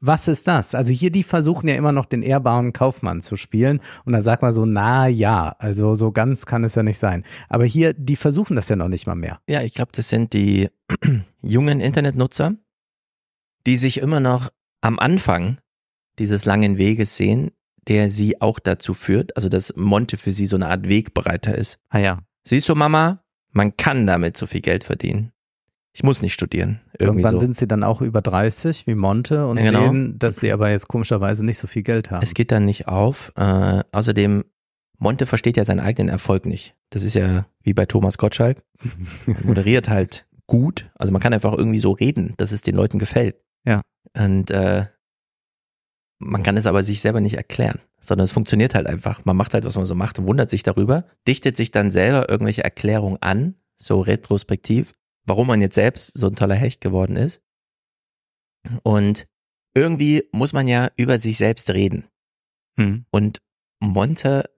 Was 0.01 0.29
ist 0.29 0.47
das? 0.49 0.75
Also 0.75 0.93
hier, 0.93 1.11
die 1.11 1.23
versuchen 1.23 1.69
ja 1.69 1.75
immer 1.75 1.93
noch 1.93 2.07
den 2.07 2.23
ehrbaren 2.23 2.73
Kaufmann 2.73 3.21
zu 3.21 3.37
spielen 3.37 3.81
und 4.05 4.13
dann 4.13 4.23
sagt 4.23 4.43
man 4.43 4.53
so, 4.53 4.67
na 4.67 5.09
ja, 5.09 5.55
also 5.59 5.95
so 5.95 6.13
ganz 6.13 6.47
kann 6.47 6.65
es 6.65 6.75
ja 6.75 6.83
nicht 6.83 6.99
sein. 6.99 7.25
Aber 7.49 7.65
hier, 7.65 7.93
die 7.95 8.17
versuchen 8.17 8.57
das 8.57 8.69
ja 8.69 8.77
noch 8.77 8.89
nicht 8.89 9.07
mal 9.07 9.15
mehr. 9.15 9.41
Ja, 9.49 9.63
ich 9.63 9.75
glaube, 9.75 9.93
das 9.93 10.09
sind 10.09 10.33
die 10.33 10.69
jungen 11.43 11.81
Internetnutzer, 11.81 12.55
die 13.67 13.77
sich 13.77 13.99
immer 13.99 14.21
noch 14.21 14.51
am 14.81 14.99
Anfang 14.99 15.59
dieses 16.19 16.45
langen 16.45 16.79
Weges 16.79 17.17
sehen, 17.17 17.51
der 17.89 18.11
sie 18.11 18.41
auch 18.41 18.59
dazu 18.59 18.95
führt, 18.95 19.37
also 19.37 19.49
dass 19.49 19.75
Monte 19.77 20.17
für 20.17 20.33
sie 20.33 20.47
so 20.47 20.57
eine 20.57 20.69
Art 20.69 20.89
Wegbereiter 20.89 21.57
ist. 21.57 21.79
Ah 21.89 21.99
ja. 21.99 22.19
Siehst 22.45 22.69
du, 22.69 22.75
Mama, 22.75 23.23
man 23.53 23.77
kann 23.77 24.07
damit 24.07 24.37
so 24.37 24.47
viel 24.47 24.61
Geld 24.61 24.85
verdienen. 24.85 25.33
Ich 25.97 26.03
muss 26.03 26.21
nicht 26.21 26.35
studieren. 26.35 26.81
Irgendwie 26.93 27.21
Irgendwann 27.21 27.37
so. 27.37 27.39
sind 27.39 27.57
sie 27.57 27.67
dann 27.67 27.83
auch 27.83 28.03
über 28.03 28.21
30 28.21 28.87
wie 28.87 28.95
Monte 28.95 29.47
und 29.47 29.57
genau. 29.57 29.81
sehen, 29.81 30.19
dass 30.19 30.37
sie 30.37 30.53
aber 30.53 30.69
jetzt 30.69 30.89
komischerweise 30.89 31.43
nicht 31.43 31.57
so 31.57 31.67
viel 31.67 31.83
Geld 31.83 32.11
haben. 32.11 32.23
Es 32.23 32.35
geht 32.35 32.53
dann 32.53 32.67
nicht 32.67 32.87
auf. 32.87 33.33
Äh, 33.35 33.83
außerdem, 33.93 34.45
Monte 34.99 35.25
versteht 35.25 35.57
ja 35.57 35.65
seinen 35.65 35.81
eigenen 35.81 36.11
Erfolg 36.11 36.45
nicht. 36.45 36.77
Das 36.91 37.03
ist 37.03 37.15
ja 37.15 37.47
wie 37.63 37.73
bei 37.73 37.87
Thomas 37.87 38.19
Gottschalk. 38.19 38.63
Er 39.27 39.47
moderiert 39.47 39.89
halt 39.89 40.27
gut. 40.47 40.91
Also 40.97 41.15
man 41.15 41.23
kann 41.23 41.33
einfach 41.33 41.55
irgendwie 41.55 41.79
so 41.79 41.93
reden, 41.93 42.35
dass 42.37 42.53
es 42.53 42.61
den 42.61 42.75
Leuten 42.75 42.99
gefällt. 42.99 43.37
Ja. 43.65 43.81
Und 44.15 44.51
äh, 44.51 44.85
man 46.19 46.43
kann 46.43 46.59
es 46.59 46.67
aber 46.67 46.83
sich 46.83 47.01
selber 47.01 47.23
nicht 47.23 47.39
erklären, 47.39 47.81
sondern 47.99 48.27
es 48.27 48.33
funktioniert 48.33 48.75
halt 48.75 48.87
einfach. 48.87 49.25
Man 49.25 49.37
macht 49.37 49.55
halt, 49.55 49.65
was 49.65 49.77
man 49.77 49.87
so 49.87 49.95
macht 49.95 50.19
und 50.19 50.27
wundert 50.27 50.51
sich 50.51 50.63
darüber, 50.63 51.07
dichtet 51.27 51.57
sich 51.57 51.71
dann 51.71 51.91
selber 51.91 52.29
irgendwelche 52.29 52.65
Erklärungen 52.65 53.17
an, 53.23 53.55
so 53.77 54.03
retrospektiv, 54.03 54.93
warum 55.27 55.47
man 55.47 55.61
jetzt 55.61 55.75
selbst 55.75 56.19
so 56.19 56.29
ein 56.29 56.35
toller 56.35 56.55
Hecht 56.55 56.81
geworden 56.81 57.17
ist. 57.17 57.43
Und 58.83 59.27
irgendwie 59.75 60.29
muss 60.33 60.53
man 60.53 60.69
ja 60.69 60.91
über 60.97 61.19
sich 61.19 61.37
selbst 61.37 61.71
reden. 61.71 62.07
Hm. 62.79 63.05
Und 63.11 63.43
Monte, 63.81 64.49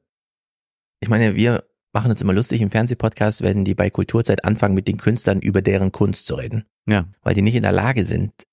ich 1.00 1.08
meine, 1.08 1.34
wir 1.34 1.64
machen 1.92 2.10
uns 2.10 2.20
immer 2.20 2.32
lustig 2.32 2.60
im 2.60 2.70
Fernsehpodcast, 2.70 3.42
werden 3.42 3.64
die 3.64 3.74
bei 3.74 3.90
Kulturzeit 3.90 4.44
anfangen, 4.44 4.74
mit 4.74 4.88
den 4.88 4.98
Künstlern 4.98 5.40
über 5.40 5.62
deren 5.62 5.92
Kunst 5.92 6.26
zu 6.26 6.36
reden. 6.36 6.64
Ja. 6.86 7.08
Weil 7.22 7.34
die 7.34 7.42
nicht 7.42 7.56
in 7.56 7.62
der 7.62 7.72
Lage 7.72 8.04
sind. 8.04 8.46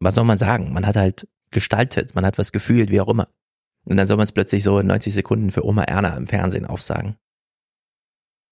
Was 0.00 0.14
soll 0.14 0.24
man 0.24 0.38
sagen? 0.38 0.72
Man 0.72 0.86
hat 0.86 0.96
halt 0.96 1.28
gestaltet, 1.50 2.14
man 2.14 2.24
hat 2.24 2.38
was 2.38 2.52
gefühlt, 2.52 2.90
wie 2.90 3.00
auch 3.00 3.08
immer. 3.08 3.28
Und 3.84 3.96
dann 3.96 4.06
soll 4.06 4.16
man 4.16 4.24
es 4.24 4.32
plötzlich 4.32 4.62
so 4.62 4.78
in 4.78 4.86
90 4.86 5.14
Sekunden 5.14 5.50
für 5.50 5.64
Oma 5.64 5.84
Erna 5.84 6.16
im 6.16 6.26
Fernsehen 6.26 6.66
aufsagen. 6.66 7.16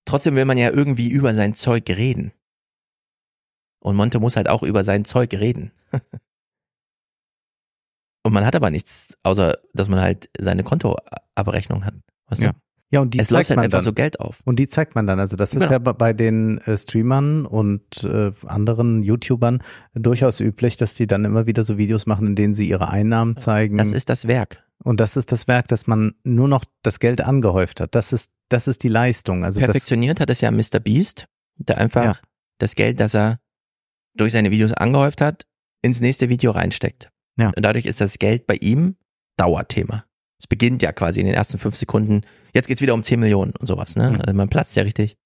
Trotzdem 0.04 0.36
will 0.36 0.46
man 0.46 0.58
ja 0.58 0.70
irgendwie 0.70 1.08
über 1.08 1.34
sein 1.34 1.54
Zeug 1.54 1.88
reden. 1.90 2.32
Und 3.80 3.96
Monte 3.96 4.18
muss 4.20 4.36
halt 4.36 4.48
auch 4.48 4.62
über 4.62 4.84
sein 4.84 5.04
Zeug 5.04 5.32
reden. 5.34 5.72
Und 8.24 8.32
man 8.32 8.44
hat 8.44 8.56
aber 8.56 8.70
nichts, 8.70 9.16
außer 9.22 9.58
dass 9.72 9.88
man 9.88 10.00
halt 10.00 10.28
seine 10.38 10.64
Kontoabrechnung 10.64 11.84
hat. 11.84 11.94
Weißt 12.26 12.42
du? 12.42 12.46
Ja. 12.46 12.52
Ja, 12.90 13.00
und 13.00 13.12
die 13.12 13.18
es 13.18 13.26
zeigt 13.28 13.32
läuft 13.36 13.50
halt 13.50 13.56
man 13.58 13.64
einfach 13.64 13.78
dann. 13.80 13.84
so 13.84 13.92
Geld 13.92 14.18
auf. 14.18 14.40
Und 14.46 14.58
die 14.58 14.66
zeigt 14.66 14.94
man 14.94 15.06
dann. 15.06 15.20
Also 15.20 15.36
das 15.36 15.52
ist 15.52 15.60
Genau. 15.60 15.70
ja 15.70 15.78
bei- 15.78 16.14
den 16.14 16.56
äh, 16.62 16.78
Streamern 16.78 17.44
und 17.44 18.02
äh, 18.02 18.32
anderen 18.46 19.02
YouTubern 19.02 19.62
durchaus 19.92 20.40
üblich, 20.40 20.78
dass 20.78 20.94
die 20.94 21.06
dann 21.06 21.26
immer 21.26 21.44
wieder 21.46 21.64
so 21.64 21.76
Videos 21.76 22.06
machen, 22.06 22.26
in 22.28 22.34
denen 22.34 22.54
sie 22.54 22.66
ihre 22.66 22.88
Einnahmen 22.88 23.36
zeigen. 23.36 23.76
Das 23.76 23.92
ist 23.92 24.08
das 24.08 24.26
Werk. 24.26 24.64
Und 24.82 25.00
das 25.00 25.18
ist 25.18 25.32
das 25.32 25.46
Werk, 25.48 25.68
dass 25.68 25.86
man 25.86 26.14
nur 26.24 26.48
noch 26.48 26.64
das 26.82 26.98
Geld 26.98 27.20
angehäuft 27.20 27.82
hat. 27.82 27.94
Das 27.94 28.14
ist, 28.14 28.30
das 28.48 28.66
ist 28.68 28.82
die 28.82 28.88
Leistung. 28.88 29.44
Also 29.44 29.60
das, 29.60 29.66
Perfektioniert 29.66 30.18
hat 30.18 30.30
es 30.30 30.40
ja 30.40 30.50
Mr. 30.50 30.80
Beast, 30.82 31.26
der 31.58 31.76
einfach 31.76 32.04
Ja. 32.04 32.16
das 32.56 32.74
Geld, 32.74 33.00
das 33.00 33.12
er 33.14 33.38
durch 34.20 34.32
seine 34.32 34.50
Videos 34.50 34.72
angehäuft 34.72 35.20
hat, 35.20 35.46
ins 35.82 36.00
nächste 36.00 36.28
Video 36.28 36.50
reinsteckt. 36.50 37.10
Ja. 37.38 37.52
Und 37.54 37.62
dadurch 37.62 37.86
ist 37.86 38.00
das 38.00 38.18
Geld 38.18 38.46
bei 38.46 38.56
ihm 38.56 38.96
Dauerthema. 39.36 40.04
Es 40.38 40.46
beginnt 40.46 40.82
ja 40.82 40.92
quasi 40.92 41.20
in 41.20 41.26
den 41.26 41.34
ersten 41.34 41.58
fünf 41.58 41.76
Sekunden. 41.76 42.22
Jetzt 42.52 42.68
geht's 42.68 42.80
wieder 42.80 42.94
um 42.94 43.02
10 43.02 43.18
Millionen 43.18 43.52
und 43.58 43.66
sowas. 43.66 43.96
Ne? 43.96 44.10
Mhm. 44.10 44.20
Also 44.20 44.36
man 44.36 44.48
platzt 44.48 44.76
ja 44.76 44.82
richtig 44.82 45.16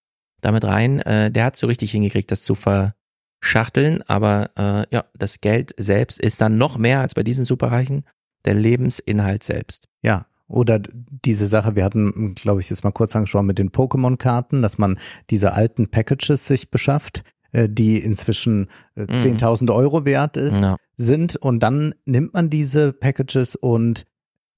damit 0.40 0.64
rein. 0.64 1.00
Äh, 1.00 1.30
der 1.30 1.44
hat 1.44 1.56
so 1.56 1.66
richtig 1.66 1.90
hingekriegt, 1.90 2.30
das 2.30 2.42
zu 2.42 2.54
verschachteln. 2.54 4.02
Aber 4.06 4.50
äh, 4.58 4.86
ja, 4.94 5.04
das 5.14 5.40
Geld 5.40 5.74
selbst 5.76 6.20
ist 6.20 6.40
dann 6.40 6.56
noch 6.56 6.78
mehr 6.78 7.00
als 7.00 7.14
bei 7.14 7.22
diesen 7.22 7.44
Superreichen 7.44 8.04
der 8.44 8.54
Lebensinhalt 8.54 9.42
selbst. 9.42 9.88
Ja, 10.02 10.26
oder 10.48 10.80
diese 11.24 11.46
Sache, 11.46 11.76
wir 11.76 11.84
hatten, 11.84 12.34
glaube 12.34 12.60
ich, 12.60 12.68
das 12.68 12.82
mal 12.82 12.90
kurz 12.90 13.16
angesprochen 13.16 13.46
mit 13.46 13.58
den 13.58 13.70
Pokémon-Karten, 13.70 14.60
dass 14.60 14.76
man 14.76 14.98
diese 15.30 15.52
alten 15.54 15.88
Packages 15.88 16.46
sich 16.46 16.70
beschafft, 16.70 17.22
die 17.68 17.98
inzwischen 17.98 18.68
äh, 18.96 19.02
Mhm. 19.02 19.36
10.000 19.36 19.70
Euro 19.74 20.04
wert 20.04 20.36
ist, 20.36 20.56
Ja. 20.56 20.76
sind 20.96 21.36
und 21.36 21.60
dann 21.62 21.94
nimmt 22.06 22.34
man 22.34 22.48
diese 22.50 22.92
Packages 22.92 23.56
und 23.56 24.04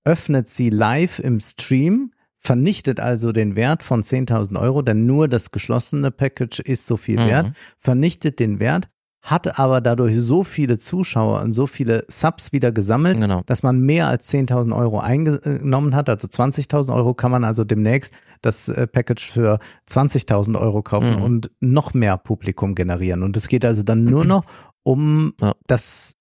öffnet 0.05 0.49
sie 0.49 0.71
live 0.71 1.19
im 1.19 1.41
Stream, 1.41 2.13
vernichtet 2.37 3.01
also 3.01 3.33
den 3.33 3.57
Wert 3.57 3.83
von 3.83 4.03
10.000 4.03 4.59
Euro, 4.59 4.83
denn 4.83 5.07
nur 5.07 5.29
das 5.29 5.51
geschlossene 5.51 6.11
Package 6.11 6.61
ist 6.61 6.87
so 6.87 6.97
viel 6.97 7.19
Mhm. 7.19 7.27
wert, 7.27 7.53
vernichtet 7.79 8.39
den 8.39 8.61
Wert, 8.61 8.89
hat 9.23 9.59
aber 9.59 9.81
dadurch 9.81 10.15
so 10.21 10.45
viele 10.45 10.77
Zuschauer 10.77 11.41
und 11.41 11.55
so 11.55 11.67
viele 11.67 12.05
Subs 12.09 12.53
wieder 12.53 12.71
gesammelt, 12.73 13.19
Genau. 13.19 13.41
dass 13.47 13.63
man 13.63 13.81
mehr 13.81 14.09
als 14.09 14.29
10.000 14.29 14.75
Euro 14.75 15.01
eingenommen 15.01 15.95
hat. 15.95 16.11
Also 16.11 16.29
20.000 16.29 16.95
Euro 16.95 17.15
kann 17.15 17.31
man 17.31 17.43
also 17.45 17.65
demnächst 17.65 18.13
das 18.45 18.69
äh, 18.69 18.87
Package 18.87 19.25
für 19.31 19.59
20.000 19.89 20.59
Euro 20.61 20.83
kaufen 20.83 21.17
Mhm. 21.17 21.23
und 21.23 21.51
noch 21.61 21.95
mehr 21.95 22.17
Publikum 22.19 22.75
generieren. 22.75 23.23
Und 23.23 23.37
es 23.37 23.49
geht 23.49 23.65
also 23.65 23.83
dann 23.83 24.05
nur 24.05 24.25
noch 24.25 24.45
um 24.83 25.35
Ja. 25.41 25.53
das 25.67 26.15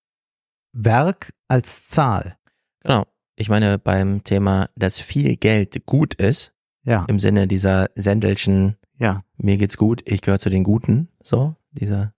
Werk 0.73 1.33
als 1.47 1.87
Zahl. 1.87 2.37
Genau. 2.81 3.05
Ich 3.35 3.49
meine, 3.49 3.79
beim 3.79 4.23
Thema, 4.23 4.69
dass 4.75 4.99
viel 4.99 5.35
Geld 5.37 5.85
gut 5.85 6.13
ist, 6.15 6.53
Ja. 6.83 7.05
im 7.07 7.19
Sinne 7.19 7.47
dieser 7.47 7.89
Sendelschen, 7.95 8.75
Ja. 8.99 9.23
mir 9.37 9.57
geht's 9.57 9.77
gut, 9.77 10.01
ich 10.05 10.21
gehöre 10.21 10.39
zu 10.39 10.49
den 10.49 10.63
Guten, 10.63 11.09
so, 11.23 11.55
dieser 11.71 12.13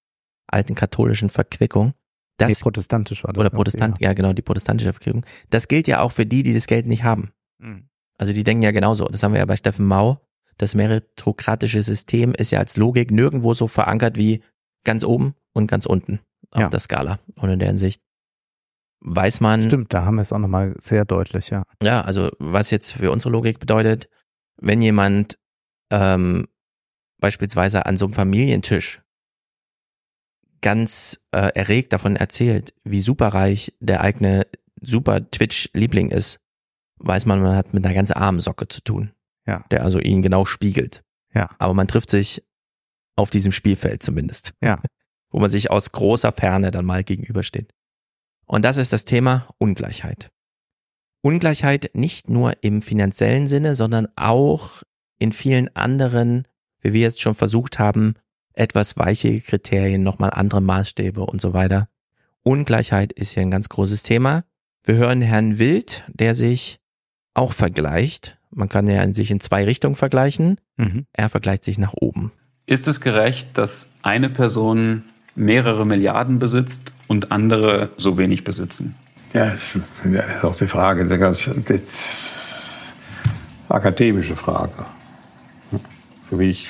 alten 0.48 0.75
katholischen 0.75 1.30
Verquickung. 1.30 1.93
Das, 2.38 2.50
nee, 2.50 2.56
protestantisch 2.61 3.24
war 3.24 3.32
das. 3.32 3.40
oder 3.40 3.50
Protestant, 3.50 4.00
ja 4.01 4.11
genau, 4.14 4.34
die 4.34 4.42
protestantische 4.42 4.92
Verquickung. 4.92 5.25
Das 5.50 5.69
gilt 5.69 5.88
ja 5.88 6.01
auch 6.01 6.11
für 6.11 6.25
die, 6.25 6.43
die 6.43 6.53
das 6.53 6.67
Geld 6.67 6.85
nicht 6.85 7.03
haben. 7.06 7.32
Mhm. 7.59 7.88
Also 8.18 8.34
die 8.34 8.44
denken 8.44 8.64
ja 8.64 8.72
genauso. 8.72 9.06
Das 9.06 9.24
haben 9.24 9.34
wir 9.34 9.40
ja 9.40 9.45
bei 9.45 9.58
Steffen 9.58 9.85
Mau. 9.85 10.22
Das 10.58 10.74
meritokratische 10.74 11.84
System 11.84 12.34
ist 12.34 12.52
ja 12.52 12.60
als 12.60 12.77
Logik 12.77 13.11
nirgendwo 13.11 13.53
so 13.53 13.68
verankert 13.68 14.18
wie 14.18 14.42
ganz 14.85 15.03
oben 15.03 15.35
und 15.53 15.68
ganz 15.68 15.85
unten 15.85 16.19
auf 16.52 16.61
Ja. 16.61 16.69
der 16.69 16.80
Skala. 16.80 17.19
Und 17.35 17.50
in 17.50 17.60
der 17.60 17.68
Hinsicht 17.68 18.02
weiß 19.02 19.42
man, 19.42 19.64
Stimmt, 19.64 19.94
da 19.94 20.06
haben 20.06 20.16
wir 20.16 20.22
es 20.22 20.32
auch 20.32 20.40
nochmal 20.40 20.74
sehr 20.80 21.03
deutlich, 21.06 21.50
ja. 21.50 21.64
ja, 21.84 22.02
also 22.02 22.32
was 22.40 22.72
jetzt 22.72 22.94
für 22.94 23.11
unsere 23.11 23.32
Logik 23.32 23.60
bedeutet, 23.60 24.10
wenn 24.58 24.82
jemand 24.82 25.38
ähm, 25.92 26.48
beispielsweise 27.19 27.85
an 27.85 27.98
so 27.98 28.06
einem 28.06 28.14
Familientisch 28.14 29.02
ganz 30.61 31.19
äh, 31.32 31.50
erregt 31.53 31.94
davon 31.94 32.16
erzählt, 32.16 32.74
wie 32.84 33.00
superreich 33.00 33.74
der 33.80 34.02
eigene 34.02 34.48
super 34.82 35.30
Twitch-Liebling 35.30 36.10
ist, 36.11 36.40
weiß 36.99 37.25
man, 37.25 37.41
man 37.41 37.56
hat 37.56 37.74
mit 37.74 37.85
einer 37.85 37.93
ganz 37.95 38.11
armen 38.11 38.41
Socke 38.41 38.67
zu 38.67 38.82
tun, 38.82 39.11
Ja. 39.45 39.64
der 39.72 39.83
also 39.83 39.99
ihn 39.99 40.22
genau 40.22 40.45
spiegelt. 40.45 41.03
Ja. 41.33 41.49
Aber 41.59 41.74
man 41.74 41.88
trifft 41.88 42.09
sich 42.09 42.43
auf 43.15 43.30
diesem 43.30 43.51
Spielfeld 43.51 44.03
zumindest, 44.03 44.53
Ja. 44.61 44.82
wo 45.30 45.40
man 45.40 45.49
sich 45.49 45.72
aus 45.72 45.91
großer 45.91 46.32
Ferne 46.32 46.72
dann 46.72 46.85
mal 46.85 47.03
gegenübersteht. 47.03 47.74
Und 48.45 48.64
das 48.64 48.77
ist 48.77 48.93
das 48.93 49.06
Thema 49.06 49.48
Ungleichheit. 49.57 50.32
Ungleichheit 51.22 51.91
nicht 51.93 52.30
nur 52.30 52.53
im 52.64 52.82
finanziellen 52.82 53.48
Sinne, 53.48 53.74
sondern 53.75 54.07
auch 54.15 54.83
in 55.17 55.33
vielen 55.33 55.75
anderen, 55.75 56.48
wie 56.82 56.93
wir 56.93 57.01
jetzt 57.01 57.22
schon 57.22 57.33
versucht 57.35 57.80
haben, 57.80 58.14
etwas 58.53 58.95
weiche 58.98 59.41
Kriterien, 59.41 60.03
nochmal 60.03 60.30
andere 60.32 60.61
Maßstäbe 60.61 61.22
und 61.22 61.41
so 61.41 61.53
weiter. 61.53 61.90
Ungleichheit 62.43 63.11
ist 63.11 63.32
hier 63.32 63.41
ein 63.41 63.51
ganz 63.51 63.69
großes 63.69 64.03
Thema. 64.03 64.43
Wir 64.83 64.95
hören 64.95 65.22
Herrn 65.22 65.57
Wild, 65.57 66.03
der 66.07 66.35
sich 66.35 66.80
auch 67.35 67.53
vergleicht. 67.53 68.38
Man 68.49 68.69
kann 68.69 68.88
ja 68.88 69.14
sich 69.14 69.30
in 69.30 69.39
zwei 69.39 69.64
Richtungen 69.65 69.95
vergleichen. 69.95 70.57
Mhm. 70.77 71.05
Er 71.14 71.30
vergleicht 71.30 71.64
sich 71.64 71.77
nach 71.77 71.93
oben. 71.93 72.31
Ist 72.65 72.88
es 72.88 72.99
gerecht, 73.01 73.57
dass 73.57 73.91
eine 74.01 74.30
Person 74.30 75.03
mehrere 75.35 75.85
Milliarden 75.85 76.39
besitzt 76.39 76.93
und 77.07 77.31
andere 77.31 77.89
so 77.97 78.17
wenig 78.17 78.43
besitzen? 78.43 78.95
Ja, 79.33 79.49
das 79.49 79.75
ist 79.75 80.43
auch 80.43 80.55
die 80.55 80.65
Frage, 80.65 81.05
die 81.05 81.17
ganz 81.17 82.93
akademische 83.67 84.35
Frage. 84.35 84.85
Für 86.30 86.38
mich 86.38 86.69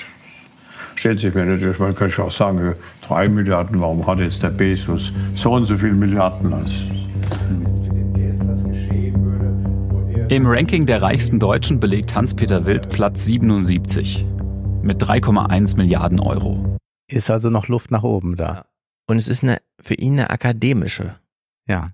stellt 0.95 1.19
sich 1.19 1.33
mir 1.33 1.45
natürlich, 1.45 1.77
man 1.77 1.93
könnte 1.93 2.23
auch 2.23 2.31
sagen, 2.31 2.73
drei 3.01 3.29
Milliarden, 3.29 3.79
warum 3.79 4.05
hat 4.07 4.19
jetzt 4.19 4.41
der 4.41 4.49
Bezos 4.49 5.13
so 5.35 5.51
und 5.51 5.65
so 5.65 5.77
viele 5.77 5.93
Milliarden? 5.93 6.53
Also, 6.53 6.73
Im 10.27 10.47
Ranking 10.47 10.87
der 10.87 11.03
reichsten 11.03 11.39
Deutschen 11.39 11.79
belegt 11.79 12.15
Hans-Peter 12.15 12.65
Wild 12.65 12.89
Platz 12.89 13.25
77 13.25 14.25
mit 14.81 14.99
3,1 14.99 15.77
Milliarden 15.77 16.19
Euro. 16.19 16.77
Ist 17.07 17.29
also 17.29 17.51
noch 17.51 17.67
Luft 17.67 17.91
nach 17.91 18.01
oben 18.01 18.35
da. 18.35 18.65
Und 19.05 19.17
es 19.17 19.27
ist 19.27 19.43
eine, 19.43 19.61
für 19.79 19.93
ihn 19.93 20.13
eine 20.13 20.31
akademische. 20.31 21.19
Ja. 21.67 21.91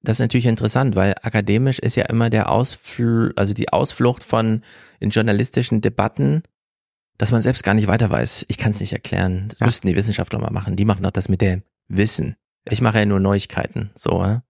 Das 0.00 0.16
ist 0.16 0.20
natürlich 0.20 0.46
interessant, 0.46 0.96
weil 0.96 1.16
akademisch 1.20 1.78
ist 1.78 1.96
ja 1.96 2.06
immer 2.06 2.30
der 2.30 2.50
Ausfl 2.50 3.34
also 3.36 3.52
die 3.52 3.68
Ausflucht 3.70 4.24
von 4.24 4.62
in 4.98 5.10
journalistischen 5.10 5.82
Debatten, 5.82 6.44
dass 7.18 7.30
man 7.30 7.42
selbst 7.42 7.62
gar 7.62 7.74
nicht 7.74 7.88
weiter 7.88 8.08
weiß. 8.08 8.46
Ich 8.48 8.56
kann 8.56 8.70
es 8.70 8.80
nicht 8.80 8.94
erklären. 8.94 9.48
Das 9.48 9.60
müssten 9.60 9.86
die 9.86 9.96
Wissenschaftler 9.96 10.38
mal 10.38 10.50
machen. 10.50 10.76
Die 10.76 10.86
machen 10.86 11.02
doch 11.02 11.10
das 11.10 11.28
mit 11.28 11.42
dem 11.42 11.62
Wissen. 11.88 12.36
Ich 12.64 12.80
mache 12.80 13.00
ja 13.00 13.04
nur 13.04 13.20
Neuigkeiten. 13.20 13.90
So, 13.96 14.22
ja? 14.22 14.42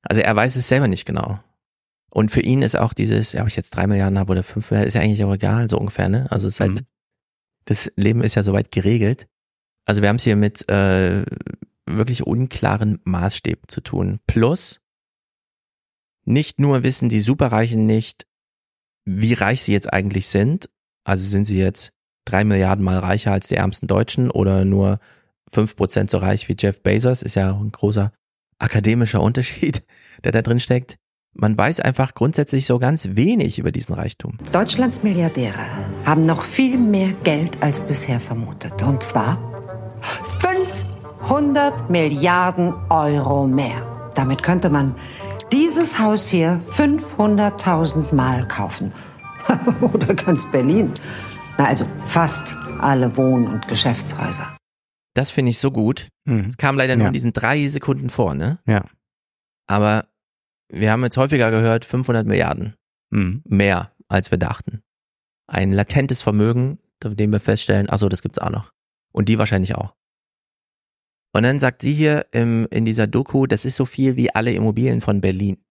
Also 0.00 0.22
er 0.22 0.34
weiß 0.34 0.56
es 0.56 0.66
selber 0.66 0.88
nicht 0.88 1.04
genau. 1.04 1.40
Und 2.10 2.30
für 2.30 2.40
ihn 2.40 2.62
ist 2.62 2.76
auch 2.76 2.92
dieses, 2.92 3.32
ja, 3.32 3.42
ob 3.42 3.48
ich 3.48 3.56
jetzt 3.56 3.70
drei 3.70 3.86
Milliarden 3.86 4.18
habe 4.18 4.32
oder 4.32 4.42
fünf 4.42 4.70
Milliarden, 4.70 4.88
ist 4.88 4.94
ja 4.94 5.00
eigentlich 5.00 5.24
auch 5.24 5.32
egal, 5.32 5.70
so 5.70 5.78
ungefähr, 5.78 6.08
ne? 6.08 6.26
Also 6.30 6.48
es 6.48 6.54
ist 6.54 6.60
halt, 6.60 6.72
Mhm. 6.72 6.86
das 7.66 7.92
Leben 7.96 8.22
ist 8.22 8.34
ja 8.34 8.42
soweit 8.42 8.72
geregelt. 8.72 9.28
Also 9.84 10.02
wir 10.02 10.08
haben 10.08 10.16
es 10.16 10.24
hier 10.24 10.36
mit 10.36 10.68
äh, 10.68 11.24
wirklich 11.86 12.26
unklaren 12.26 13.00
Maßstäben 13.04 13.68
zu 13.68 13.80
tun. 13.80 14.20
Plus, 14.26 14.80
nicht 16.24 16.60
nur 16.60 16.82
wissen 16.82 17.08
die 17.08 17.20
Superreichen 17.20 17.86
nicht, 17.86 18.26
wie 19.04 19.34
reich 19.34 19.62
sie 19.62 19.72
jetzt 19.72 19.92
eigentlich 19.92 20.26
sind. 20.28 20.68
Also 21.04 21.26
sind 21.28 21.44
sie 21.44 21.58
jetzt 21.58 21.92
drei 22.24 22.44
Milliarden 22.44 22.84
mal 22.84 22.98
reicher 22.98 23.32
als 23.32 23.48
die 23.48 23.56
ärmsten 23.56 23.88
Deutschen 23.88 24.30
oder 24.30 24.64
nur 24.64 25.00
fünf 25.48 25.74
Prozent 25.74 26.10
so 26.10 26.18
reich 26.18 26.48
wie 26.48 26.56
Jeff 26.56 26.82
Bezos, 26.82 27.22
ist 27.22 27.34
ja 27.34 27.52
auch 27.52 27.60
ein 27.60 27.72
großer 27.72 28.12
akademischer 28.58 29.20
Unterschied, 29.20 29.82
der 30.24 30.32
da 30.32 30.42
drin 30.42 30.60
steckt. 30.60 30.98
Man 31.32 31.56
weiß 31.56 31.80
einfach 31.80 32.14
grundsätzlich 32.14 32.66
so 32.66 32.78
ganz 32.78 33.10
wenig 33.12 33.58
über 33.58 33.70
diesen 33.72 33.94
Reichtum. 33.94 34.36
Deutschlands 34.52 35.02
Milliardäre 35.02 35.60
haben 36.04 36.26
noch 36.26 36.42
viel 36.42 36.76
mehr 36.76 37.12
Geld 37.22 37.62
als 37.62 37.80
bisher 37.80 38.18
vermutet. 38.18 38.82
Und 38.82 39.02
zwar 39.02 39.38
500 40.02 41.88
Milliarden 41.88 42.74
Euro 42.90 43.46
mehr. 43.46 44.10
Damit 44.14 44.42
könnte 44.42 44.70
man 44.70 44.96
dieses 45.52 45.98
Haus 45.98 46.28
hier 46.28 46.60
500.000 46.70 48.14
Mal 48.14 48.46
kaufen. 48.48 48.92
Oder 49.80 50.14
ganz 50.14 50.50
Berlin. 50.50 50.92
Na, 51.58 51.66
also 51.66 51.84
fast 52.06 52.54
alle 52.80 53.16
Wohn- 53.16 53.46
und 53.46 53.68
Geschäftshäuser. 53.68 54.56
Das 55.14 55.30
finde 55.30 55.50
ich 55.50 55.58
so 55.58 55.70
gut. 55.70 56.08
Es 56.24 56.56
kam 56.56 56.76
leider 56.76 56.94
nur 56.96 57.04
Ja. 57.04 57.08
in 57.08 57.12
diesen 57.14 57.32
drei 57.32 57.66
Sekunden 57.68 58.10
vor, 58.10 58.34
ne? 58.34 58.58
Ja. 58.66 58.82
Aber 59.66 60.06
wir 60.70 60.92
haben 60.92 61.02
jetzt 61.02 61.16
häufiger 61.16 61.50
gehört, 61.50 61.84
500 61.84 62.26
Milliarden. 62.26 62.74
Mhm. 63.10 63.42
Mehr, 63.44 63.94
als 64.08 64.30
wir 64.30 64.38
dachten. 64.38 64.82
Ein 65.46 65.72
latentes 65.72 66.22
Vermögen, 66.22 66.78
von 67.02 67.16
dem 67.16 67.32
wir 67.32 67.40
feststellen, 67.40 67.88
ach 67.90 67.98
so, 67.98 68.08
das 68.08 68.22
gibt's 68.22 68.38
auch 68.38 68.50
noch. 68.50 68.72
Und 69.12 69.28
die 69.28 69.38
wahrscheinlich 69.38 69.74
auch. 69.74 69.96
Und 71.32 71.42
dann 71.42 71.58
sagt 71.58 71.82
sie 71.82 71.92
hier 71.92 72.26
im, 72.32 72.66
in 72.70 72.84
dieser 72.84 73.06
Doku, 73.06 73.46
das 73.46 73.64
ist 73.64 73.76
so 73.76 73.84
viel 73.84 74.16
wie 74.16 74.34
alle 74.34 74.52
Immobilien 74.52 75.00
von 75.00 75.20
Berlin. 75.20 75.64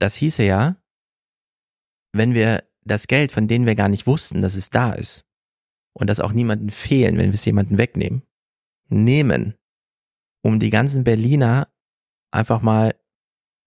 Das 0.00 0.14
hieße 0.14 0.44
ja, 0.44 0.76
wenn 2.12 2.34
wir 2.34 2.64
das 2.84 3.06
Geld, 3.06 3.32
von 3.32 3.48
denen 3.48 3.66
wir 3.66 3.74
gar 3.74 3.88
nicht 3.88 4.06
wussten, 4.06 4.42
dass 4.42 4.54
es 4.54 4.70
da 4.70 4.92
ist, 4.92 5.24
und 5.94 6.08
das 6.08 6.20
auch 6.20 6.32
niemanden 6.32 6.70
fehlen, 6.70 7.18
wenn 7.18 7.26
wir 7.26 7.34
es 7.34 7.44
jemanden 7.44 7.76
wegnehmen, 7.76 8.22
nehmen, 8.88 9.54
um 10.42 10.60
die 10.60 10.70
ganzen 10.70 11.02
Berliner 11.02 11.68
einfach 12.30 12.62
mal 12.62 12.94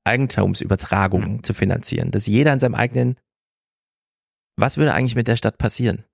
Eigentumsübertragungen 0.03 1.43
zu 1.43 1.53
finanzieren, 1.53 2.11
dass 2.11 2.27
jeder 2.27 2.53
in 2.53 2.59
seinem 2.59 2.75
eigenen, 2.75 3.15
was 4.57 4.77
würde 4.77 4.93
eigentlich 4.93 5.15
mit 5.15 5.27
der 5.27 5.35
Stadt 5.35 5.57
passieren, 5.57 6.05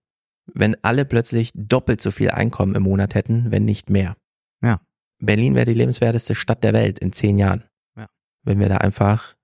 wenn 0.54 0.76
alle 0.84 1.06
plötzlich 1.06 1.52
doppelt 1.56 2.02
so 2.02 2.12
viel 2.12 2.32
Einkommen 2.32 2.76
im 2.76 2.84
Monat 2.84 3.16
hätten, 3.16 3.52
wenn 3.52 3.66
nicht 3.66 3.90
mehr? 3.90 4.18
Ja. 4.62 4.82
Berlin 5.20 5.56
wäre 5.56 5.66
die 5.66 5.74
lebenswerteste 5.74 6.36
Stadt 6.36 6.64
der 6.64 6.74
Welt 6.74 7.00
in 7.00 7.12
zehn 7.12 7.38
Jahren. 7.38 7.64
Ja. 7.98 8.08
Wenn 8.44 8.60
wir 8.60 8.70
da 8.70 8.78
einfach, 8.78 9.36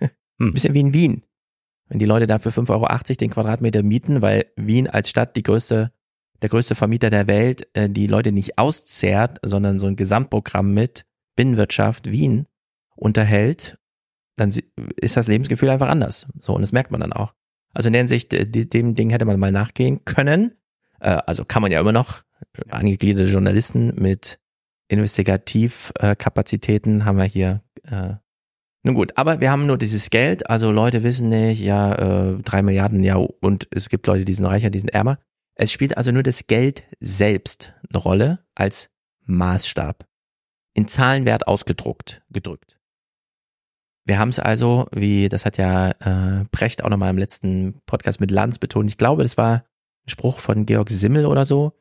ein 0.00 0.10
bisschen 0.52 0.74
wie 0.74 0.80
in 0.80 0.92
Wien. 0.92 1.22
Wenn 1.88 1.98
die 1.98 2.06
Leute 2.06 2.26
da 2.26 2.38
für 2.38 2.50
5,80 2.50 2.70
Euro 2.70 3.14
den 3.20 3.30
Quadratmeter 3.30 3.82
mieten, 3.82 4.22
weil 4.22 4.46
Wien 4.56 4.88
als 4.88 5.10
Stadt 5.10 5.36
die 5.36 5.42
größte, 5.42 5.92
der 6.40 6.48
größte 6.48 6.74
Vermieter 6.74 7.10
der 7.10 7.26
Welt, 7.26 7.68
äh, 7.74 7.88
die 7.88 8.06
Leute 8.06 8.32
nicht 8.32 8.58
auszehrt, 8.58 9.38
sondern 9.42 9.78
so 9.78 9.86
ein 9.86 9.96
Gesamtprogramm 9.96 10.72
mit 10.72 11.04
Binnenwirtschaft 11.36 12.10
Wien 12.10 12.46
unterhält, 13.00 13.78
dann 14.36 14.54
ist 14.96 15.16
das 15.16 15.26
Lebensgefühl 15.26 15.70
einfach 15.70 15.88
anders. 15.88 16.28
So, 16.38 16.54
und 16.54 16.62
das 16.62 16.70
merkt 16.72 16.92
man 16.92 17.00
dann 17.00 17.12
auch. 17.12 17.34
Also 17.72 17.88
in 17.88 17.92
der 17.92 18.00
Hinsicht, 18.00 18.32
äh, 18.32 18.46
dem 18.46 18.94
Ding 18.94 19.10
hätte 19.10 19.24
man 19.24 19.38
mal 19.38 19.52
nachgehen 19.52 20.04
können. 20.04 20.56
Äh, 21.00 21.18
Also 21.26 21.44
kann 21.44 21.62
man 21.62 21.72
ja 21.72 21.80
immer 21.80 21.92
noch. 21.92 22.22
Angegliederte 22.68 23.30
Journalisten 23.30 23.92
mit 24.00 24.40
Investigativkapazitäten 24.88 27.04
haben 27.04 27.18
wir 27.18 27.24
hier. 27.24 27.62
Äh, 27.84 28.14
nun 28.82 28.94
gut, 28.94 29.12
aber 29.16 29.40
wir 29.40 29.50
haben 29.50 29.66
nur 29.66 29.76
dieses 29.76 30.08
Geld. 30.10 30.48
Also 30.48 30.72
Leute 30.72 31.02
wissen 31.02 31.28
nicht, 31.28 31.60
ja, 31.60 32.38
drei 32.38 32.62
Milliarden, 32.62 33.04
ja, 33.04 33.16
und 33.16 33.68
es 33.72 33.90
gibt 33.90 34.06
Leute, 34.06 34.24
die 34.24 34.32
sind 34.32 34.46
reicher, 34.46 34.70
die 34.70 34.80
sind 34.80 34.94
ärmer. 34.94 35.18
Es 35.54 35.70
spielt 35.70 35.98
also 35.98 36.12
nur 36.12 36.22
das 36.22 36.46
Geld 36.46 36.84
selbst 36.98 37.74
eine 37.90 37.98
Rolle 37.98 38.38
als 38.54 38.88
Maßstab. 39.26 40.06
In 40.72 40.88
Zahlenwert 40.88 41.46
ausgedruckt, 41.46 42.22
gedrückt. 42.30 42.79
Wir 44.04 44.18
haben 44.18 44.30
es 44.30 44.38
also, 44.38 44.86
wie 44.92 45.28
das 45.28 45.44
hat 45.44 45.58
ja 45.58 45.90
äh, 45.90 46.44
Precht 46.50 46.82
auch 46.82 46.88
nochmal 46.88 47.10
im 47.10 47.18
letzten 47.18 47.80
Podcast 47.86 48.20
mit 48.20 48.30
Lanz 48.30 48.58
betont. 48.58 48.88
Ich 48.88 48.96
glaube, 48.98 49.22
das 49.22 49.36
war 49.36 49.64
ein 50.06 50.08
Spruch 50.10 50.40
von 50.40 50.66
Georg 50.66 50.90
Simmel 50.90 51.26
oder 51.26 51.44
so. 51.44 51.72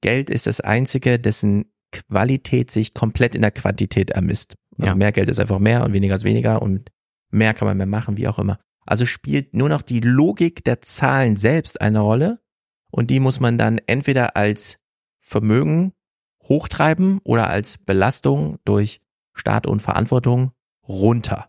Geld 0.00 0.30
ist 0.30 0.46
das 0.46 0.60
einzige, 0.60 1.18
dessen 1.18 1.66
Qualität 1.92 2.70
sich 2.70 2.94
komplett 2.94 3.34
in 3.34 3.42
der 3.42 3.50
Quantität 3.52 4.10
ermisst. 4.10 4.56
Also 4.78 4.88
Ja. 4.90 4.94
mehr 4.94 5.12
Geld 5.12 5.28
ist 5.28 5.38
einfach 5.38 5.58
mehr 5.58 5.84
und 5.84 5.92
weniger 5.92 6.14
ist 6.14 6.24
weniger 6.24 6.60
und 6.62 6.90
mehr 7.30 7.54
kann 7.54 7.66
man 7.68 7.76
mehr 7.76 7.86
machen, 7.86 8.16
wie 8.16 8.26
auch 8.28 8.38
immer. 8.38 8.58
Also 8.86 9.06
spielt 9.06 9.54
nur 9.54 9.68
noch 9.68 9.82
die 9.82 10.00
Logik 10.00 10.64
der 10.64 10.80
Zahlen 10.82 11.36
selbst 11.36 11.80
eine 11.80 12.00
Rolle 12.00 12.40
und 12.90 13.10
die 13.10 13.20
muss 13.20 13.40
man 13.40 13.56
dann 13.58 13.78
entweder 13.86 14.36
als 14.36 14.78
Vermögen 15.20 15.92
hochtreiben 16.42 17.20
oder 17.24 17.48
als 17.48 17.78
Belastung 17.78 18.58
durch 18.64 19.00
Staat 19.32 19.66
und 19.66 19.80
Verantwortung 19.80 20.52
runter. 20.88 21.46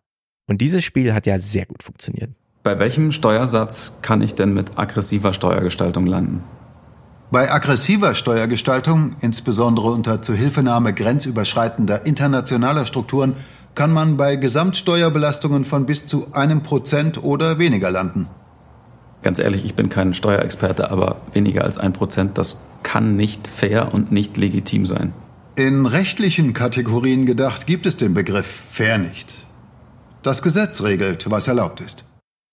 Und 0.48 0.62
dieses 0.62 0.84
Spiel 0.84 1.14
hat 1.14 1.26
ja 1.26 1.40
sehr 1.40 1.66
gut 1.66 1.84
funktioniert. 1.84 2.32
Bei 2.64 2.80
welchem 2.80 3.12
Steuersatz 3.12 3.98
kann 4.02 4.22
ich 4.22 4.36
denn 4.36 4.54
mit 4.54 4.78
aggressiver 4.78 5.34
Steuergestaltung 5.34 6.06
landen? 6.06 6.44
Bei 7.32 7.52
aggressiver 7.52 8.16
Steuergestaltung, 8.16 9.16
insbesondere 9.22 9.88
unter 9.88 10.22
Zuhilfenahme 10.22 10.94
grenzüberschreitender 10.94 12.06
internationaler 12.06 12.86
Strukturen, 12.86 13.36
kann 13.74 13.92
man 13.92 14.16
bei 14.16 14.36
Gesamtsteuerbelastungen 14.36 15.66
von 15.66 15.86
bis 15.86 16.08
zu 16.08 16.34
einem 16.34 16.64
Prozent 16.64 17.24
oder 17.24 17.60
weniger 17.60 17.92
landen. 17.92 18.28
Ganz 19.22 19.40
ehrlich, 19.40 19.66
ich 19.66 19.76
bin 19.76 19.90
kein 19.90 20.14
Steuerexperte, 20.14 20.92
aber 20.92 21.18
weniger 21.34 21.64
als 21.64 21.78
ein 21.78 21.94
Prozent, 21.94 22.38
das 22.38 22.62
kann 22.84 23.16
nicht 23.16 23.48
fair 23.48 23.94
und 23.94 24.12
nicht 24.12 24.38
legitim 24.38 24.86
sein. 24.86 25.14
In 25.58 25.86
rechtlichen 25.86 26.52
Kategorien 26.52 27.26
gedacht 27.26 27.66
gibt 27.66 27.86
es 27.86 27.96
den 27.96 28.14
Begriff 28.14 28.46
fair 28.46 28.98
nicht. 28.98 29.46
Das 30.22 30.42
Gesetz 30.42 30.82
regelt, 30.82 31.32
was 31.32 31.48
erlaubt 31.48 31.80
ist. 31.80 32.04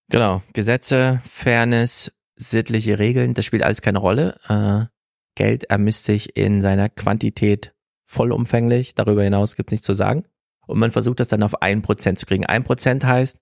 Genau, 0.08 0.40
Gesetze, 0.52 1.20
Fairness, 1.28 2.12
sittliche 2.36 3.00
Regeln, 3.00 3.34
das 3.34 3.44
spielt 3.44 3.64
alles 3.64 3.82
keine 3.82 3.98
Rolle. 3.98 4.36
Äh, 4.48 4.86
Geld 5.34 5.64
ermisst 5.64 6.04
sich 6.04 6.36
in 6.36 6.62
seiner 6.62 6.88
Quantität 6.88 7.74
vollumfänglich, 8.06 8.94
darüber 8.94 9.24
hinaus 9.24 9.56
gibt's 9.56 9.72
nichts 9.72 9.86
zu 9.86 9.94
sagen. 9.94 10.22
Und 10.68 10.78
man 10.78 10.92
versucht 10.92 11.18
das 11.18 11.28
dann 11.28 11.42
auf 11.42 11.60
ein 11.60 11.82
Prozent 11.82 12.20
zu 12.20 12.26
kriegen. 12.26 12.46
Ein 12.46 12.62
Prozent 12.62 13.04
heißt, 13.04 13.36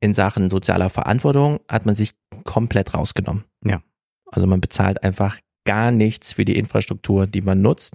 in 0.00 0.12
Sachen 0.12 0.50
sozialer 0.50 0.90
Verantwortung 0.90 1.60
hat 1.68 1.86
man 1.86 1.94
sich 1.94 2.12
komplett 2.44 2.92
rausgenommen. 2.92 3.44
Ja. 3.64 3.80
Also 4.26 4.46
man 4.46 4.60
bezahlt 4.60 5.02
einfach 5.02 5.38
gar 5.64 5.90
nichts 5.90 6.34
für 6.34 6.44
die 6.44 6.58
Infrastruktur, 6.58 7.26
die 7.26 7.40
man 7.40 7.62
nutzt. 7.62 7.94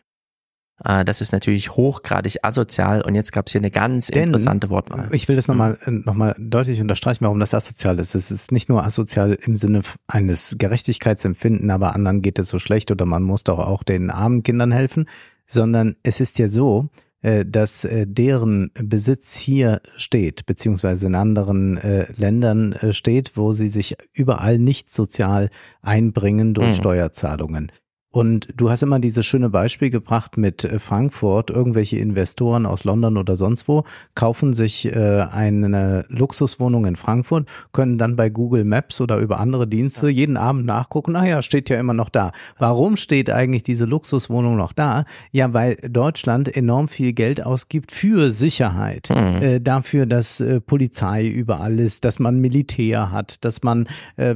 Äh, 0.84 1.06
Das 1.06 1.22
ist 1.22 1.32
natürlich 1.32 1.72
hochgradig 1.72 2.38
asozial 2.44 3.02
und 3.02 3.16
jetzt 3.16 3.32
gab 3.32 3.48
es 3.48 3.54
hier 3.54 3.62
eine 3.62 3.72
ganz 3.72 4.08
Denn- 4.08 4.24
interessante 4.24 4.70
Wortwahl. 4.70 5.08
Ich 5.12 5.28
will 5.28 5.36
das 5.36 5.48
nochmal 5.48 5.78
noch 5.88 6.14
mal 6.16 6.36
deutlich 6.38 6.82
unterstreichen, 6.82 7.24
warum 7.24 7.40
das 7.40 7.54
asozial 7.54 8.00
ist. 8.00 8.16
Es 8.16 8.32
ist 8.32 8.52
nicht 8.52 8.68
nur 8.70 8.84
asozial 8.84 9.38
im 9.46 9.56
Sinne 9.56 9.82
eines 10.08 10.56
Gerechtigkeitsempfinden, 10.58 11.72
aber 11.72 11.96
anderen 11.96 12.22
geht 12.22 12.40
es 12.40 12.50
so 12.50 12.60
schlecht 12.60 12.92
oder 12.92 13.06
man 13.06 13.24
muss 13.24 13.44
doch 13.44 13.60
auch 13.60 13.84
den 13.84 14.10
armen 14.10 14.44
Kindern 14.44 14.72
helfen, 14.72 15.06
sondern 15.48 15.96
es 16.04 16.20
ist 16.20 16.40
ja 16.40 16.48
so, 16.48 16.90
äh, 17.22 17.46
dass 17.46 17.86
äh, 17.86 18.06
deren 18.08 18.72
Besitz 18.74 19.36
hier 19.38 19.82
steht, 19.98 20.46
beziehungsweise 20.46 21.08
in 21.08 21.16
anderen 21.16 21.78
äh, 21.78 22.06
Ländern 22.18 22.74
äh, 22.74 22.94
steht, 22.94 23.38
wo 23.38 23.54
sie 23.54 23.70
sich 23.70 23.96
überall 24.14 24.60
nicht 24.60 24.92
sozial 24.92 25.50
einbringen 25.82 26.54
durch 26.54 26.70
Mhm. 26.70 26.74
Steuerzahlungen. 26.76 27.72
Und 28.16 28.48
du 28.56 28.70
hast 28.70 28.82
immer 28.82 29.00
dieses 29.00 29.26
schöne 29.26 29.50
Beispiel 29.50 29.90
gebracht 29.90 30.38
mit 30.38 30.64
äh, 30.64 30.80
Frankfurt. 30.80 31.50
Irgendwelche 31.50 31.98
Investoren 31.98 32.66
aus 32.66 32.86
London 32.86 33.18
oder 33.18 33.36
sonst 33.36 33.68
wo 33.68 33.84
kaufen 34.16 34.54
sich 34.54 34.86
äh, 34.86 35.26
eine 35.30 36.06
Luxuswohnung 36.08 36.86
in 36.86 36.96
Frankfurt, 36.96 37.50
können 37.74 37.98
dann 37.98 38.16
bei 38.16 38.30
Google 38.30 38.64
Maps 38.64 39.02
oder 39.02 39.18
über 39.18 39.42
andere 39.42 39.68
Dienste 39.68 40.08
jeden 40.08 40.38
Abend 40.38 40.66
nachgucken. 40.66 41.18
Ah 41.18 41.26
ja, 41.26 41.42
steht 41.42 41.70
ja 41.70 41.78
immer 41.78 41.94
noch 41.94 42.08
da. 42.08 42.32
Warum 42.58 42.96
steht 42.96 43.30
eigentlich 43.30 43.64
diese 43.64 43.84
Luxuswohnung 43.84 44.56
noch 44.56 44.72
da? 44.72 45.04
Ja, 45.32 45.54
weil 45.54 45.76
Deutschland 45.76 46.56
enorm 46.56 46.88
viel 46.88 47.12
Geld 47.12 47.46
ausgibt 47.46 47.92
für 47.92 48.32
Sicherheit. 48.32 49.10
Mhm. 49.10 49.42
Äh, 49.42 49.60
dafür, 49.60 50.06
dass 50.06 50.40
äh, 50.40 50.62
Polizei 50.62 51.28
überall 51.28 51.82
ist, 51.82 52.06
dass 52.06 52.20
man 52.20 52.40
Militär 52.40 53.12
hat, 53.12 53.44
dass 53.44 53.62
man 53.62 53.90
äh, 54.16 54.36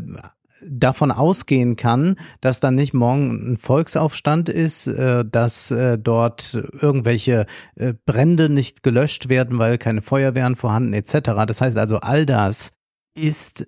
davon 0.68 1.12
ausgehen 1.12 1.76
kann, 1.76 2.16
dass 2.42 2.60
dann 2.60 2.76
nicht 2.76 2.94
morgen 2.94 3.54
ein 3.54 3.58
Volksaufstand 3.58 4.50
ist, 4.50 4.88
äh, 4.88 5.26
dass 5.26 5.72
äh, 5.72 5.98
dort 5.98 6.60
irgendwelche 6.82 7.46
äh, 7.76 7.94
Brände 8.06 8.50
nicht 8.50 8.84
gelöscht 8.84 9.30
werden, 9.30 9.60
weil 9.60 9.78
keine 9.78 10.02
Feuerwehren 10.02 10.56
vorhanden 10.56 10.94
etc. 10.94 11.32
Das 11.48 11.62
heißt 11.62 11.78
also, 11.78 12.00
all 12.00 12.26
das 12.26 12.72
ist 13.16 13.66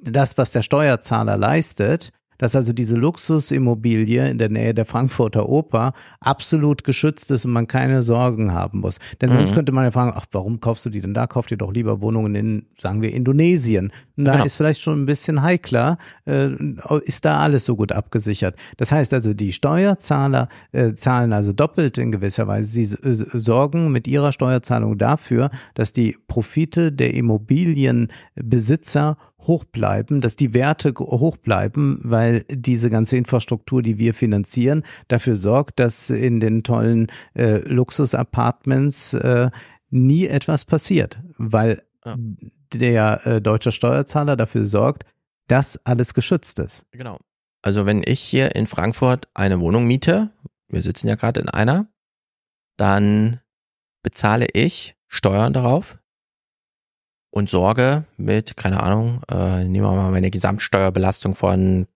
das, 0.00 0.38
was 0.38 0.52
der 0.52 0.62
Steuerzahler 0.62 1.36
leistet 1.36 2.12
dass 2.38 2.56
also 2.56 2.72
diese 2.72 2.96
Luxusimmobilie 2.96 4.28
in 4.30 4.38
der 4.38 4.48
Nähe 4.48 4.74
der 4.74 4.84
Frankfurter 4.84 5.48
Oper 5.48 5.92
absolut 6.20 6.84
geschützt 6.84 7.30
ist 7.30 7.44
und 7.44 7.52
man 7.52 7.66
keine 7.66 8.02
Sorgen 8.02 8.52
haben 8.52 8.80
muss. 8.80 8.98
Denn 9.20 9.30
sonst 9.30 9.50
Mhm. 9.50 9.54
könnte 9.54 9.72
man 9.72 9.84
ja 9.84 9.90
fragen, 9.90 10.12
ach, 10.14 10.26
warum 10.32 10.60
kaufst 10.60 10.84
du 10.86 10.90
die 10.90 11.00
denn 11.00 11.14
da? 11.14 11.26
Kauf 11.26 11.46
dir 11.46 11.56
doch 11.56 11.72
lieber 11.72 12.00
Wohnungen 12.00 12.34
in, 12.34 12.66
sagen 12.78 13.02
wir, 13.02 13.12
Indonesien. 13.12 13.92
Und 14.16 14.24
da 14.24 14.32
Genau. 14.32 14.44
ist 14.44 14.56
vielleicht 14.56 14.80
schon 14.80 15.02
ein 15.02 15.06
bisschen 15.06 15.42
heikler, 15.42 15.98
äh, 16.26 16.48
ist 17.04 17.24
da 17.24 17.38
alles 17.40 17.64
so 17.64 17.76
gut 17.76 17.92
abgesichert. 17.92 18.56
Das 18.76 18.92
heißt 18.92 19.12
also, 19.14 19.34
die 19.34 19.52
Steuerzahler 19.52 20.48
äh, 20.72 20.94
zahlen 20.94 21.32
also 21.32 21.52
doppelt 21.52 21.98
in 21.98 22.12
gewisser 22.12 22.46
Weise. 22.46 22.70
Sie 22.70 22.82
s- 22.82 22.98
sorgen 23.32 23.90
mit 23.92 24.06
ihrer 24.08 24.32
Steuerzahlung 24.32 24.98
dafür, 24.98 25.50
dass 25.74 25.92
die 25.92 26.16
Profite 26.28 26.92
der 26.92 27.14
Immobilienbesitzer 27.14 29.16
hoch 29.46 29.64
bleiben, 29.64 30.20
dass 30.20 30.36
die 30.36 30.54
Werte 30.54 30.92
hoch 30.96 31.36
bleiben, 31.36 32.00
weil 32.02 32.44
diese 32.50 32.90
ganze 32.90 33.16
Infrastruktur, 33.16 33.82
die 33.82 33.98
wir 33.98 34.14
finanzieren, 34.14 34.82
dafür 35.08 35.36
sorgt, 35.36 35.80
dass 35.80 36.10
in 36.10 36.40
den 36.40 36.62
tollen 36.62 37.08
äh, 37.34 37.58
Luxus-Apartments 37.58 39.14
äh, 39.14 39.50
nie 39.90 40.26
etwas 40.26 40.64
passiert, 40.64 41.20
weil 41.38 41.82
der 42.72 43.26
äh, 43.26 43.40
deutsche 43.40 43.72
Steuerzahler 43.72 44.36
dafür 44.36 44.66
sorgt, 44.66 45.04
dass 45.48 45.80
alles 45.84 46.14
geschützt 46.14 46.58
ist. 46.58 46.86
Genau. 46.90 47.18
Also 47.62 47.86
wenn 47.86 48.02
ich 48.04 48.20
hier 48.20 48.54
in 48.54 48.66
Frankfurt 48.66 49.28
eine 49.34 49.60
Wohnung 49.60 49.86
miete, 49.86 50.30
wir 50.68 50.82
sitzen 50.82 51.08
ja 51.08 51.14
gerade 51.14 51.40
in 51.40 51.48
einer, 51.48 51.88
dann 52.76 53.40
bezahle 54.02 54.46
ich 54.52 54.96
Steuern 55.08 55.52
darauf 55.52 55.98
und 57.36 57.50
sorge 57.50 58.06
mit, 58.16 58.56
keine 58.56 58.82
Ahnung, 58.82 59.20
äh, 59.30 59.62
nehmen 59.62 59.84
wir 59.84 59.94
mal 59.94 60.10
meine 60.10 60.30
Gesamtsteuerbelastung 60.30 61.34
von, 61.34 61.86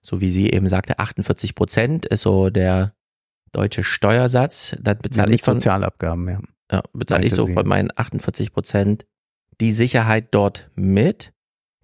so 0.00 0.22
wie 0.22 0.30
sie 0.30 0.48
eben 0.48 0.66
sagte, 0.66 0.98
48 0.98 1.54
Prozent 1.54 2.06
ist 2.06 2.22
so 2.22 2.48
der 2.48 2.94
deutsche 3.52 3.84
Steuersatz. 3.84 4.74
Dann 4.80 4.96
bezahle 4.96 5.28
Mit 5.28 5.40
ich 5.40 5.44
von, 5.44 5.56
Sozialabgaben, 5.56 6.26
ja. 6.26 6.40
ja, 6.72 6.82
bezahle 6.94 7.26
ich 7.26 7.34
so 7.34 7.46
von 7.46 7.68
meinen 7.68 7.90
48 7.94 8.50
Prozent 8.50 9.04
die 9.60 9.74
Sicherheit 9.74 10.28
dort 10.30 10.70
mit. 10.74 11.34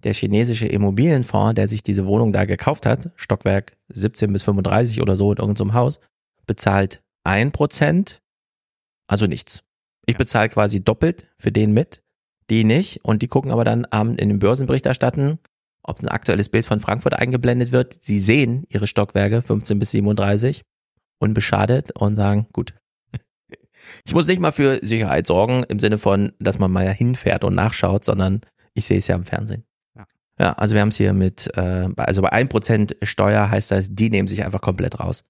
Der 0.03 0.15
chinesische 0.15 0.65
Immobilienfonds, 0.65 1.53
der 1.53 1.67
sich 1.67 1.83
diese 1.83 2.07
Wohnung 2.07 2.33
da 2.33 2.45
gekauft 2.45 2.87
hat, 2.87 3.11
Stockwerk 3.15 3.77
17 3.89 4.33
bis 4.33 4.41
35 4.41 4.99
oder 5.03 5.15
so 5.15 5.31
in 5.31 5.37
irgendeinem 5.37 5.75
Haus, 5.75 5.99
bezahlt 6.47 7.03
ein 7.23 7.51
Prozent, 7.51 8.23
also 9.05 9.27
nichts. 9.27 9.63
Ich 10.07 10.17
bezahle 10.17 10.49
quasi 10.49 10.83
doppelt 10.83 11.27
für 11.35 11.51
den 11.51 11.71
mit, 11.71 12.03
die 12.49 12.63
nicht 12.63 13.03
und 13.03 13.21
die 13.21 13.27
gucken 13.27 13.51
aber 13.51 13.63
dann 13.63 13.85
abend 13.85 14.19
in 14.19 14.29
den 14.29 14.39
Börsenbericht 14.39 14.85
erstatten, 14.85 15.39
ob 15.83 16.01
ein 16.01 16.09
aktuelles 16.09 16.49
Bild 16.49 16.65
von 16.65 16.79
Frankfurt 16.79 17.13
eingeblendet 17.13 17.71
wird. 17.71 18.03
Sie 18.03 18.19
sehen 18.19 18.65
ihre 18.69 18.87
Stockwerke 18.87 19.41
15 19.41 19.79
bis 19.79 19.91
37 19.91 20.63
unbeschadet 21.19 21.91
und 21.91 22.15
sagen, 22.15 22.47
gut. 22.53 22.73
Ich 24.03 24.13
muss 24.13 24.25
nicht 24.25 24.39
mal 24.39 24.51
für 24.51 24.79
Sicherheit 24.81 25.27
sorgen 25.27 25.63
im 25.69 25.79
Sinne 25.79 25.99
von, 25.99 26.33
dass 26.39 26.57
man 26.57 26.71
mal 26.71 26.91
hinfährt 26.91 27.43
und 27.43 27.53
nachschaut, 27.53 28.03
sondern 28.03 28.41
ich 28.73 28.85
sehe 28.85 28.97
es 28.97 29.07
ja 29.07 29.15
im 29.15 29.23
Fernsehen. 29.23 29.63
Ja. 29.95 30.05
Ja, 30.39 30.53
also 30.53 30.73
wir 30.73 30.81
haben 30.81 30.89
es 30.89 30.97
hier 30.97 31.13
mit, 31.13 31.51
äh, 31.55 31.89
also 31.97 32.23
bei 32.23 32.33
1% 32.33 33.05
Steuer 33.05 33.49
heißt 33.49 33.71
das, 33.71 33.93
die 33.93 34.09
nehmen 34.09 34.27
sich 34.27 34.43
einfach 34.43 34.61
komplett 34.61 34.99
raus. 34.99 35.23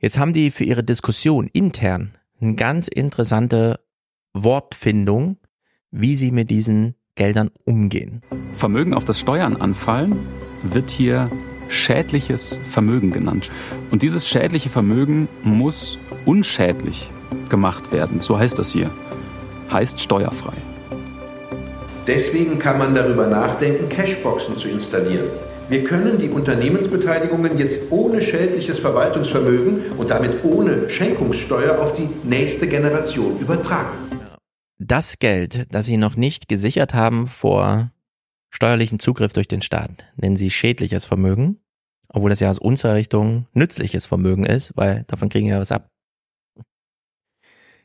Jetzt 0.00 0.18
haben 0.18 0.32
die 0.32 0.50
für 0.50 0.64
ihre 0.64 0.84
Diskussion 0.84 1.48
intern 1.52 2.16
eine 2.40 2.54
ganz 2.54 2.88
interessante 2.88 3.80
Wortfindung, 4.34 5.38
wie 5.90 6.14
sie 6.14 6.30
mit 6.30 6.50
diesen 6.50 6.94
Geldern 7.14 7.50
umgehen. 7.64 8.22
Vermögen, 8.54 8.94
auf 8.94 9.04
das 9.04 9.18
Steuern 9.18 9.56
anfallen, 9.56 10.18
wird 10.62 10.90
hier 10.90 11.30
schädliches 11.68 12.60
Vermögen 12.70 13.10
genannt. 13.10 13.50
Und 13.90 14.02
dieses 14.02 14.28
schädliche 14.28 14.68
Vermögen 14.68 15.28
muss 15.42 15.98
unschädlich 16.24 17.10
gemacht 17.48 17.92
werden. 17.92 18.20
So 18.20 18.38
heißt 18.38 18.58
das 18.58 18.72
hier. 18.72 18.90
Heißt 19.72 20.00
steuerfrei. 20.00 20.54
Deswegen 22.06 22.58
kann 22.58 22.78
man 22.78 22.94
darüber 22.94 23.26
nachdenken, 23.26 23.88
Cashboxen 23.88 24.56
zu 24.56 24.68
installieren. 24.68 25.26
Wir 25.68 25.82
können 25.82 26.18
die 26.18 26.28
Unternehmensbeteiligungen 26.28 27.58
jetzt 27.58 27.90
ohne 27.90 28.22
schädliches 28.22 28.78
Verwaltungsvermögen 28.78 29.80
und 29.98 30.10
damit 30.10 30.44
ohne 30.44 30.88
Schenkungssteuer 30.88 31.80
auf 31.80 31.94
die 31.94 32.08
nächste 32.24 32.68
Generation 32.68 33.40
übertragen. 33.40 34.05
Das 34.78 35.18
Geld, 35.18 35.66
das 35.70 35.86
sie 35.86 35.96
noch 35.96 36.16
nicht 36.16 36.48
gesichert 36.48 36.92
haben 36.94 37.28
vor 37.28 37.92
steuerlichen 38.50 38.98
Zugriff 38.98 39.32
durch 39.32 39.48
den 39.48 39.62
Staat, 39.62 40.04
nennen 40.16 40.36
sie 40.36 40.50
schädliches 40.50 41.04
Vermögen, 41.06 41.58
obwohl 42.08 42.30
das 42.30 42.40
ja 42.40 42.50
aus 42.50 42.58
unserer 42.58 42.94
Richtung 42.94 43.46
nützliches 43.54 44.06
Vermögen 44.06 44.44
ist, 44.44 44.72
weil 44.76 45.04
davon 45.08 45.28
kriegen 45.28 45.46
wir 45.46 45.54
ja 45.54 45.60
was 45.60 45.72
ab. 45.72 45.88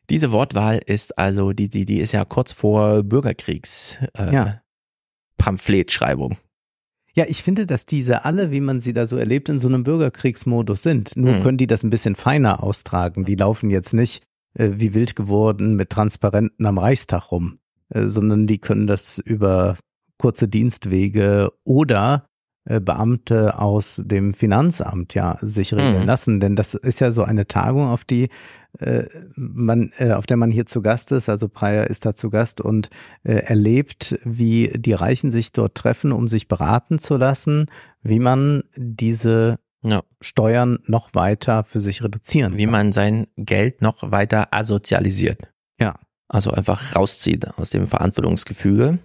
Diese 0.10 0.32
Wortwahl 0.32 0.82
ist 0.86 1.18
also, 1.18 1.54
die, 1.54 1.70
die, 1.70 1.86
die 1.86 2.00
ist 2.00 2.12
ja 2.12 2.26
kurz 2.26 2.52
vor 2.52 3.04
Bürgerkriegs 3.04 4.00
äh, 4.18 4.34
Ja. 4.34 4.62
Pamphletschreibung. 5.38 6.38
Ja, 7.14 7.26
ich 7.28 7.44
finde, 7.44 7.66
dass 7.66 7.86
diese 7.86 8.26
alle, 8.26 8.52
wie 8.52 8.62
man 8.62 8.80
sie 8.80 8.94
da 8.94 9.06
so 9.06 9.18
erlebt, 9.18 9.50
in 9.50 9.60
so 9.60 9.68
einem 9.68 9.84
Bürgerkriegsmodus 9.84 10.82
sind. 10.84 11.16
Nur 11.18 11.34
Mhm. 11.36 11.44
können 11.44 11.58
die 11.58 11.68
das 11.68 11.84
ein 11.84 11.90
bisschen 11.90 12.16
feiner 12.16 12.64
austragen. 12.64 13.26
Die 13.26 13.36
laufen 13.36 13.70
jetzt 13.70 13.94
nicht 13.94 14.24
äh, 14.54 14.72
wie 14.76 14.94
wild 14.94 15.16
geworden 15.16 15.76
mit 15.76 15.90
Transparenten 15.90 16.66
am 16.66 16.78
Reichstag 16.78 17.32
rum, 17.32 17.60
äh, 17.90 18.08
sondern 18.08 18.48
die 18.48 18.60
können 18.60 18.88
das 18.88 19.18
über 19.18 19.78
kurze 20.18 20.48
Dienstwege 20.48 21.52
oder 21.64 22.26
äh, 22.66 22.80
Beamte 22.80 23.58
aus 23.60 24.02
dem 24.06 24.34
Finanzamt 24.34 25.14
ja 25.14 25.38
sich 25.42 25.74
regeln 25.74 26.02
Mhm. 26.02 26.08
lassen. 26.08 26.40
Denn 26.40 26.56
das 26.56 26.74
ist 26.74 27.00
ja 27.00 27.12
so 27.12 27.24
eine 27.24 27.48
Tagung, 27.48 27.88
auf 27.88 28.04
die 28.06 28.30
man, 29.36 29.92
auf 30.00 30.26
der 30.26 30.38
man 30.38 30.50
hier 30.50 30.66
zu 30.66 30.82
Gast 30.82 31.12
ist. 31.12 31.28
Also 31.28 31.50
Breyer 31.50 31.88
ist 31.88 32.06
da 32.06 32.16
zu 32.16 32.30
Gast 32.30 32.62
und 32.62 32.90
erlebt, 33.24 34.18
wie 34.24 34.70
die 34.74 34.94
Reichen 34.94 35.30
sich 35.30 35.52
dort 35.52 35.76
treffen, 35.76 36.14
um 36.14 36.30
sich 36.30 36.48
beraten 36.48 36.98
zu 36.98 37.18
lassen, 37.18 37.66
wie 38.02 38.20
man 38.20 38.64
diese 38.78 39.60
Ja. 39.84 40.04
Steuern 40.20 40.80
noch 40.86 41.14
weiter 41.14 41.64
für 41.64 41.80
sich 41.80 42.04
reduzieren 42.04 42.58
Wie 42.58 42.68
man 42.68 42.92
sein 42.92 43.28
Geld 43.36 43.82
noch 43.82 44.12
weiter 44.12 44.54
asozialisiert. 44.54 45.42
Ja. 45.80 45.96
Also 46.28 46.52
einfach 46.52 46.96
rauszieht 46.96 47.48
aus 47.58 47.72
dem 47.72 47.88
Verantwortungsgefüge. 47.88 49.00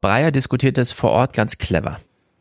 Breyer 0.00 0.30
diskutiert 0.30 0.76
das 0.76 0.92
vor 0.92 1.10
Ort 1.10 1.32
ganz 1.32 1.56
clever. 1.56 1.98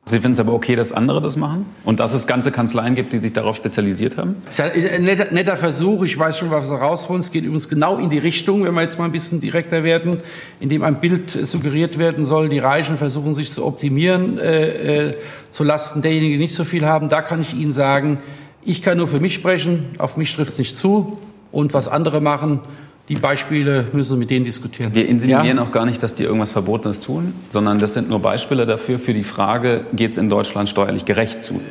Sie 0.08 0.20
finden 0.20 0.34
es 0.34 0.40
aber 0.40 0.54
okay, 0.54 0.78
dass 0.78 0.94
andere 0.94 1.22
das 1.22 1.36
machen? 1.36 1.66
Und 1.84 2.00
dass 2.00 2.14
es 2.14 2.28
ganze 2.28 2.52
Kanzleien 2.52 2.96
gibt, 2.96 3.12
die 3.12 3.18
sich 3.18 3.34
darauf 3.34 3.58
spezialisiert 3.58 4.18
haben? 4.18 4.36
Das 4.46 4.54
ist 4.54 4.60
ja 4.60 4.92
ein 4.92 5.04
netter, 5.04 5.34
netter 5.34 5.58
Versuch. 5.58 6.04
Ich 6.04 6.18
weiß 6.18 6.38
schon, 6.38 6.50
was 6.50 6.70
wir 6.70 6.78
rausholen. 6.78 7.20
Es 7.20 7.32
geht 7.32 7.44
übrigens 7.44 7.68
genau 7.68 7.98
in 7.98 8.10
die 8.10 8.18
Richtung, 8.18 8.64
wenn 8.64 8.74
wir 8.74 8.84
jetzt 8.84 8.98
mal 8.98 9.04
ein 9.04 9.12
bisschen 9.12 9.42
direkter 9.42 9.84
werden, 9.84 10.22
in 10.62 10.70
dem 10.70 10.84
ein 10.84 11.02
Bild 11.02 11.32
suggeriert 11.32 11.98
werden 11.98 12.24
soll, 12.24 12.48
die 12.48 12.60
Reichen 12.60 12.96
versuchen 12.96 13.34
sich 13.34 13.52
zu 13.52 13.66
optimieren 13.66 14.40
äh, 14.40 15.10
äh, 15.10 15.18
zu 15.50 15.66
Lasten 15.66 16.02
derjenigen, 16.02 16.34
die 16.34 16.38
nicht 16.38 16.56
so 16.56 16.64
viel 16.64 16.86
haben. 16.86 17.10
Da 17.10 17.22
kann 17.22 17.42
ich 17.42 17.54
Ihnen 17.54 17.72
sagen, 17.72 18.20
ich 18.64 18.82
kann 18.82 18.98
nur 18.98 19.10
für 19.10 19.20
mich 19.20 19.34
sprechen. 19.34 19.88
Auf 19.98 20.16
mich 20.16 20.34
trifft 20.34 20.52
es 20.52 20.58
nicht 20.58 20.78
zu. 20.78 21.18
Und 21.52 21.74
was 21.74 21.90
andere 21.90 22.22
machen, 22.22 22.62
die 23.10 23.16
Beispiele 23.16 23.86
müssen 23.94 24.12
Sie 24.16 24.18
mit 24.18 24.30
denen 24.30 24.44
diskutieren. 24.46 24.94
Wir 24.94 25.08
insinuieren 25.08 25.58
Ja? 25.58 25.64
auch 25.64 25.72
gar 25.72 25.86
nicht, 25.86 26.04
dass 26.04 26.14
die 26.16 26.24
irgendwas 26.24 26.52
Verbotenes 26.52 27.02
tun, 27.02 27.34
sondern 27.50 27.80
das 27.80 27.94
sind 27.94 28.10
nur 28.10 28.20
Beispiele 28.22 28.66
dafür 28.66 29.00
für 29.00 29.14
die 29.14 29.24
Frage, 29.24 29.86
geht 29.94 30.12
es 30.12 30.18
in 30.18 30.30
Deutschland 30.30 30.70
steuerlich 30.70 31.06
gerecht 31.06 31.44
zu? 31.44 31.62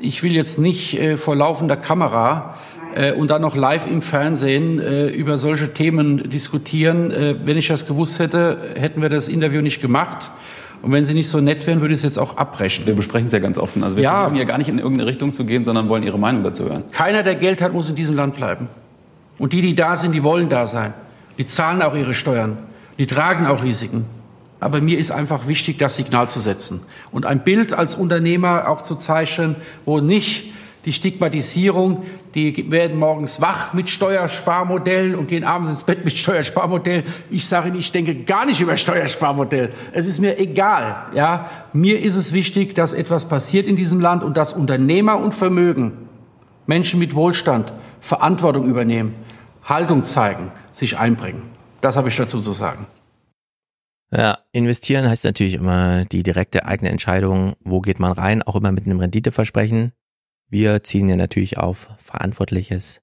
ich 0.00 0.22
will 0.22 0.32
jetzt 0.32 0.58
nicht 0.58 0.98
äh, 1.00 1.16
vor 1.16 1.34
laufender 1.34 1.76
Kamera 1.78 2.56
äh, 2.94 3.12
und 3.12 3.30
dann 3.30 3.40
noch 3.40 3.56
live 3.56 3.86
im 3.86 4.02
Fernsehen 4.02 4.78
äh, 4.78 5.06
über 5.08 5.38
solche 5.38 5.72
Themen 5.72 6.28
diskutieren. 6.28 7.10
Äh, 7.10 7.36
wenn 7.44 7.56
ich 7.56 7.68
das 7.68 7.86
gewusst 7.86 8.18
hätte, 8.18 8.58
hätten 8.76 9.00
wir 9.00 9.08
das 9.08 9.28
Interview 9.28 9.62
nicht 9.62 9.80
gemacht. 9.80 10.30
Und 10.82 10.92
wenn 10.92 11.06
Sie 11.06 11.14
nicht 11.14 11.28
so 11.30 11.40
nett 11.40 11.66
wären, 11.66 11.80
würde 11.80 11.94
ich 11.94 12.00
es 12.00 12.04
jetzt 12.04 12.18
auch 12.18 12.36
abbrechen. 12.36 12.84
Wir 12.84 12.94
besprechen 12.94 13.28
es 13.28 13.32
ja 13.32 13.38
ganz 13.38 13.56
offen. 13.56 13.82
Also 13.82 13.96
wir 13.96 14.02
Ja. 14.04 14.14
versuchen 14.16 14.36
hier 14.36 14.44
gar 14.44 14.58
nicht 14.58 14.68
in 14.68 14.76
irgendeine 14.78 15.06
Richtung 15.08 15.32
zu 15.32 15.46
gehen, 15.46 15.64
sondern 15.64 15.88
wollen 15.88 16.02
Ihre 16.02 16.18
Meinung 16.18 16.44
dazu 16.44 16.64
hören. 16.64 16.82
Keiner, 16.92 17.22
der 17.22 17.36
Geld 17.36 17.62
hat, 17.62 17.72
muss 17.72 17.88
in 17.88 17.96
diesem 17.96 18.14
Land 18.14 18.34
bleiben. 18.36 18.68
Und 19.44 19.52
die, 19.52 19.60
die 19.60 19.74
da 19.74 19.94
sind, 19.94 20.12
die 20.12 20.22
wollen 20.24 20.48
da 20.48 20.66
sein. 20.66 20.94
Die 21.36 21.44
zahlen 21.44 21.82
auch 21.82 21.94
ihre 21.94 22.14
Steuern. 22.14 22.56
Die 22.96 23.06
tragen 23.06 23.46
auch 23.46 23.62
Risiken. 23.62 24.06
Aber 24.58 24.80
mir 24.80 24.98
ist 24.98 25.10
einfach 25.10 25.46
wichtig, 25.46 25.78
das 25.78 25.96
Signal 25.96 26.30
zu 26.30 26.40
setzen 26.40 26.80
und 27.12 27.26
ein 27.26 27.44
Bild 27.44 27.74
als 27.74 27.94
Unternehmer 27.94 28.70
auch 28.70 28.80
zu 28.80 28.94
zeichnen, 28.94 29.56
wo 29.84 30.00
nicht 30.00 30.50
die 30.86 30.94
Stigmatisierung, 30.94 32.04
die 32.34 32.70
werden 32.70 32.98
morgens 32.98 33.42
wach 33.42 33.74
mit 33.74 33.90
Steuersparmodellen 33.90 35.14
und 35.14 35.28
gehen 35.28 35.44
abends 35.44 35.68
ins 35.68 35.84
Bett 35.84 36.06
mit 36.06 36.16
Steuersparmodellen. 36.16 37.04
Ich 37.28 37.46
sage 37.46 37.68
Ihnen, 37.68 37.78
ich 37.80 37.92
denke 37.92 38.14
gar 38.14 38.46
nicht 38.46 38.62
über 38.62 38.78
Steuersparmodell. 38.78 39.74
Es 39.92 40.06
ist 40.06 40.20
mir 40.20 40.38
egal. 40.38 41.04
Ja, 41.12 41.50
mir 41.74 42.00
ist 42.00 42.16
es 42.16 42.32
wichtig, 42.32 42.74
dass 42.74 42.94
etwas 42.94 43.28
passiert 43.28 43.66
in 43.66 43.76
diesem 43.76 44.00
Land 44.00 44.22
und 44.22 44.38
dass 44.38 44.54
Unternehmer 44.54 45.18
und 45.18 45.34
Vermögen, 45.34 46.08
Menschen 46.66 46.98
mit 46.98 47.14
Wohlstand, 47.14 47.74
Verantwortung 48.00 48.66
übernehmen, 48.68 49.14
Haltung 49.64 50.02
zeigen, 50.04 50.52
sich 50.72 50.98
einbringen. 50.98 51.50
Das 51.80 51.96
habe 51.96 52.08
ich 52.08 52.16
dazu 52.16 52.38
zu 52.40 52.52
sagen. 52.52 52.86
Ja, 54.12 54.38
investieren 54.52 55.08
heißt 55.08 55.24
natürlich 55.24 55.54
immer 55.54 56.04
die 56.04 56.22
direkte 56.22 56.66
eigene 56.66 56.90
Entscheidung, 56.90 57.56
wo 57.60 57.80
geht 57.80 57.98
man 57.98 58.12
rein, 58.12 58.42
auch 58.42 58.54
immer 58.56 58.70
mit 58.70 58.86
einem 58.86 59.00
Renditeversprechen. 59.00 59.92
Wir 60.48 60.82
ziehen 60.82 61.08
ja 61.08 61.16
natürlich 61.16 61.58
auf 61.58 61.88
verantwortliches 61.98 63.02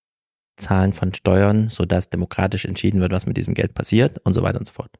Zahlen 0.55 0.93
von 0.93 1.13
Steuern, 1.13 1.69
sodass 1.69 2.09
demokratisch 2.09 2.65
entschieden 2.65 3.01
wird, 3.01 3.11
was 3.11 3.25
mit 3.25 3.35
diesem 3.35 3.55
Geld 3.55 3.73
passiert 3.73 4.19
und 4.19 4.33
so 4.33 4.43
weiter 4.43 4.59
und 4.59 4.67
so 4.67 4.73
fort. 4.73 4.99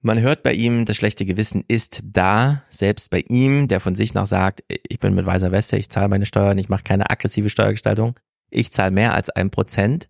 Man 0.00 0.20
hört 0.20 0.44
bei 0.44 0.52
ihm, 0.52 0.84
das 0.84 0.96
schlechte 0.96 1.24
Gewissen 1.24 1.64
ist 1.66 2.00
da, 2.04 2.62
selbst 2.68 3.10
bei 3.10 3.24
ihm, 3.28 3.66
der 3.66 3.80
von 3.80 3.96
sich 3.96 4.14
noch 4.14 4.26
sagt, 4.26 4.62
ich 4.68 4.98
bin 5.00 5.14
mit 5.14 5.26
weißer 5.26 5.50
Weste, 5.50 5.76
ich 5.76 5.90
zahle 5.90 6.08
meine 6.08 6.24
Steuern, 6.24 6.56
ich 6.56 6.68
mache 6.68 6.84
keine 6.84 7.10
aggressive 7.10 7.50
Steuergestaltung, 7.50 8.14
ich 8.48 8.72
zahle 8.72 8.92
mehr 8.92 9.14
als 9.14 9.28
ein 9.28 9.50
Prozent. 9.50 10.08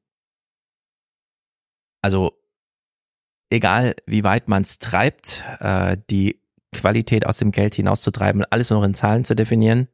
Also 2.02 2.33
egal 3.51 3.94
wie 4.07 4.25
weit 4.25 4.49
man 4.49 4.62
es 4.62 4.78
treibt, 4.78 5.44
äh, 5.60 5.97
die 6.10 6.41
Qualität 6.73 7.27
aus 7.27 7.39
dem 7.39 7.51
Geld 7.51 7.75
hinauszutreiben, 7.75 8.44
alles 8.51 8.70
nur 8.70 8.85
in 8.85 8.94
Zahlen 8.94 9.25
zu 9.25 9.35
definieren, 9.35 9.89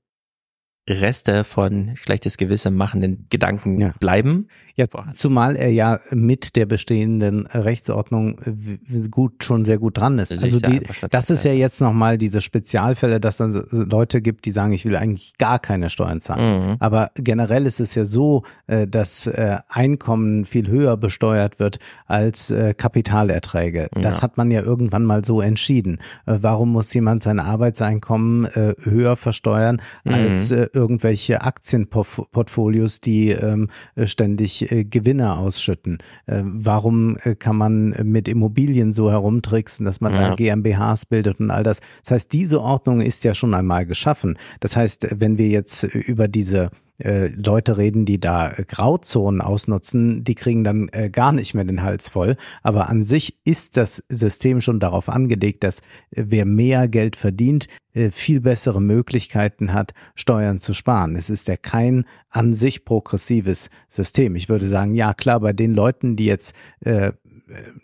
Reste 0.89 1.45
von 1.45 1.93
schlechtes 1.97 2.37
Gewissen 2.37 2.75
machenden 2.75 3.27
Gedanken 3.31 3.95
bleiben. 4.01 4.49
Ja, 4.77 4.87
zumal 5.15 5.57
er 5.57 5.71
ja 5.71 5.99
mit 6.11 6.57
der 6.57 6.67
bestehenden 6.67 7.47
Rechtsordnung 7.47 8.39
äh, 8.41 9.09
gut 9.09 9.45
schon 9.45 9.65
sehr 9.65 9.79
gut 9.79 9.97
dran 9.99 10.19
ist. 10.19 10.33
Also 10.43 10.59
die, 10.61 10.81
das 11.11 11.31
ist 11.31 11.45
ja 11.45 11.53
jetzt 11.53 11.81
nochmal 11.81 12.19
diese 12.19 12.43
Spezialfälle, 12.43 13.21
dass 13.21 13.37
dann 13.37 13.53
Leute 13.71 14.21
gibt, 14.21 14.45
die 14.47 14.51
sagen, 14.51 14.73
ich 14.73 14.85
will 14.85 14.97
eigentlich 14.97 15.39
gar 15.39 15.59
keine 15.59 15.91
Steuern 15.91 16.21
zahlen. 16.21 16.71
Mhm. 16.71 16.77
Aber 16.81 17.13
generell 17.15 17.67
ist 17.67 17.81
es 17.81 17.95
ja 17.95 18.05
so, 18.05 18.43
äh, 18.67 18.87
dass 18.87 19.27
äh, 19.27 19.59
Einkommen 19.69 20.45
viel 20.45 20.69
höher 20.69 20.97
besteuert 20.97 21.59
wird 21.59 21.79
als 22.07 22.53
Kapitalerträge. 22.77 23.89
Das 23.93 24.17
Ja. 24.17 24.23
hat 24.23 24.37
man 24.37 24.51
ja 24.51 24.61
irgendwann 24.63 25.05
mal 25.05 25.25
so 25.25 25.41
entschieden. 25.41 25.99
Warum 26.27 26.73
muss 26.73 26.93
jemand 26.95 27.23
sein 27.23 27.41
Arbeitseinkommen 27.41 28.47
höher 28.83 29.17
versteuern 29.17 29.81
Mhm. 30.05 30.15
als 30.15 30.51
äh, 30.51 30.69
irgendwelche 30.75 31.43
Aktienportfolios, 31.43 33.01
die 33.01 33.31
ähm, 33.31 33.69
äh, 33.94 34.07
ständig 34.07 34.70
äh, 34.70 34.85
Gewinne 34.85 35.36
ausschütten. 35.36 35.99
Äh, 36.27 36.43
warum 36.44 37.17
äh, 37.23 37.35
kann 37.35 37.57
man 37.57 37.91
mit 38.03 38.28
Immobilien 38.28 38.93
so 38.93 39.11
herumtricksen, 39.11 39.85
dass 39.86 40.01
man 40.01 40.12
da 40.12 40.28
Ja. 40.28 40.35
GmbHs 40.35 41.07
bildet 41.07 41.41
und 41.41 41.51
all 41.51 41.62
das? 41.62 41.81
Das 42.03 42.12
heißt, 42.12 42.33
diese 42.33 42.61
Ordnung 42.61 43.01
ist 43.01 43.25
ja 43.25 43.35
schon 43.35 43.55
einmal 43.55 43.86
geschaffen. 43.86 44.39
Das 44.61 44.77
heißt, 44.77 45.09
wenn 45.19 45.39
wir 45.39 45.49
jetzt 45.49 45.85
über 45.85 46.28
diese 46.28 46.70
äh, 46.98 47.28
Leute 47.28 47.76
reden, 47.76 48.05
die 48.05 48.20
da 48.20 48.50
äh, 48.50 48.64
Grauzonen 48.64 49.40
ausnutzen, 49.40 50.24
die 50.24 50.34
kriegen 50.34 50.64
dann 50.64 50.89
äh, 50.92 51.10
gar 51.10 51.32
nicht 51.32 51.55
mehr 51.55 51.64
den 51.64 51.82
Hals 51.82 52.08
voll. 52.08 52.36
Aber 52.62 52.89
an 52.89 53.02
sich 53.02 53.39
ist 53.44 53.76
das 53.76 54.02
System 54.08 54.60
schon 54.60 54.81
darauf 54.81 55.08
angelegt, 55.08 55.64
dass 55.64 55.81
äh, 56.10 56.24
wer 56.28 56.44
mehr 56.44 56.89
Geld 56.89 57.16
verdient, 57.16 57.66
äh, 57.94 58.10
viel 58.10 58.40
bessere 58.40 58.81
Möglichkeiten 58.81 59.73
hat, 59.73 59.92
Steuern 60.14 60.60
zu 60.60 60.73
sparen. 60.73 61.16
Es 61.16 61.31
ist 61.31 61.48
ja 61.48 61.56
kein 61.56 62.05
an 62.31 62.55
sich 62.55 62.84
progressives 62.84 63.70
System. 63.89 64.36
Ich 64.36 64.48
würde 64.48 64.66
sagen, 64.66 64.94
ja 64.94 65.14
klar, 65.14 65.40
bei 65.40 65.52
den 65.52 65.74
Leuten, 65.74 66.16
die 66.16 66.26
jetzt 66.26 66.55
äh, 66.81 67.12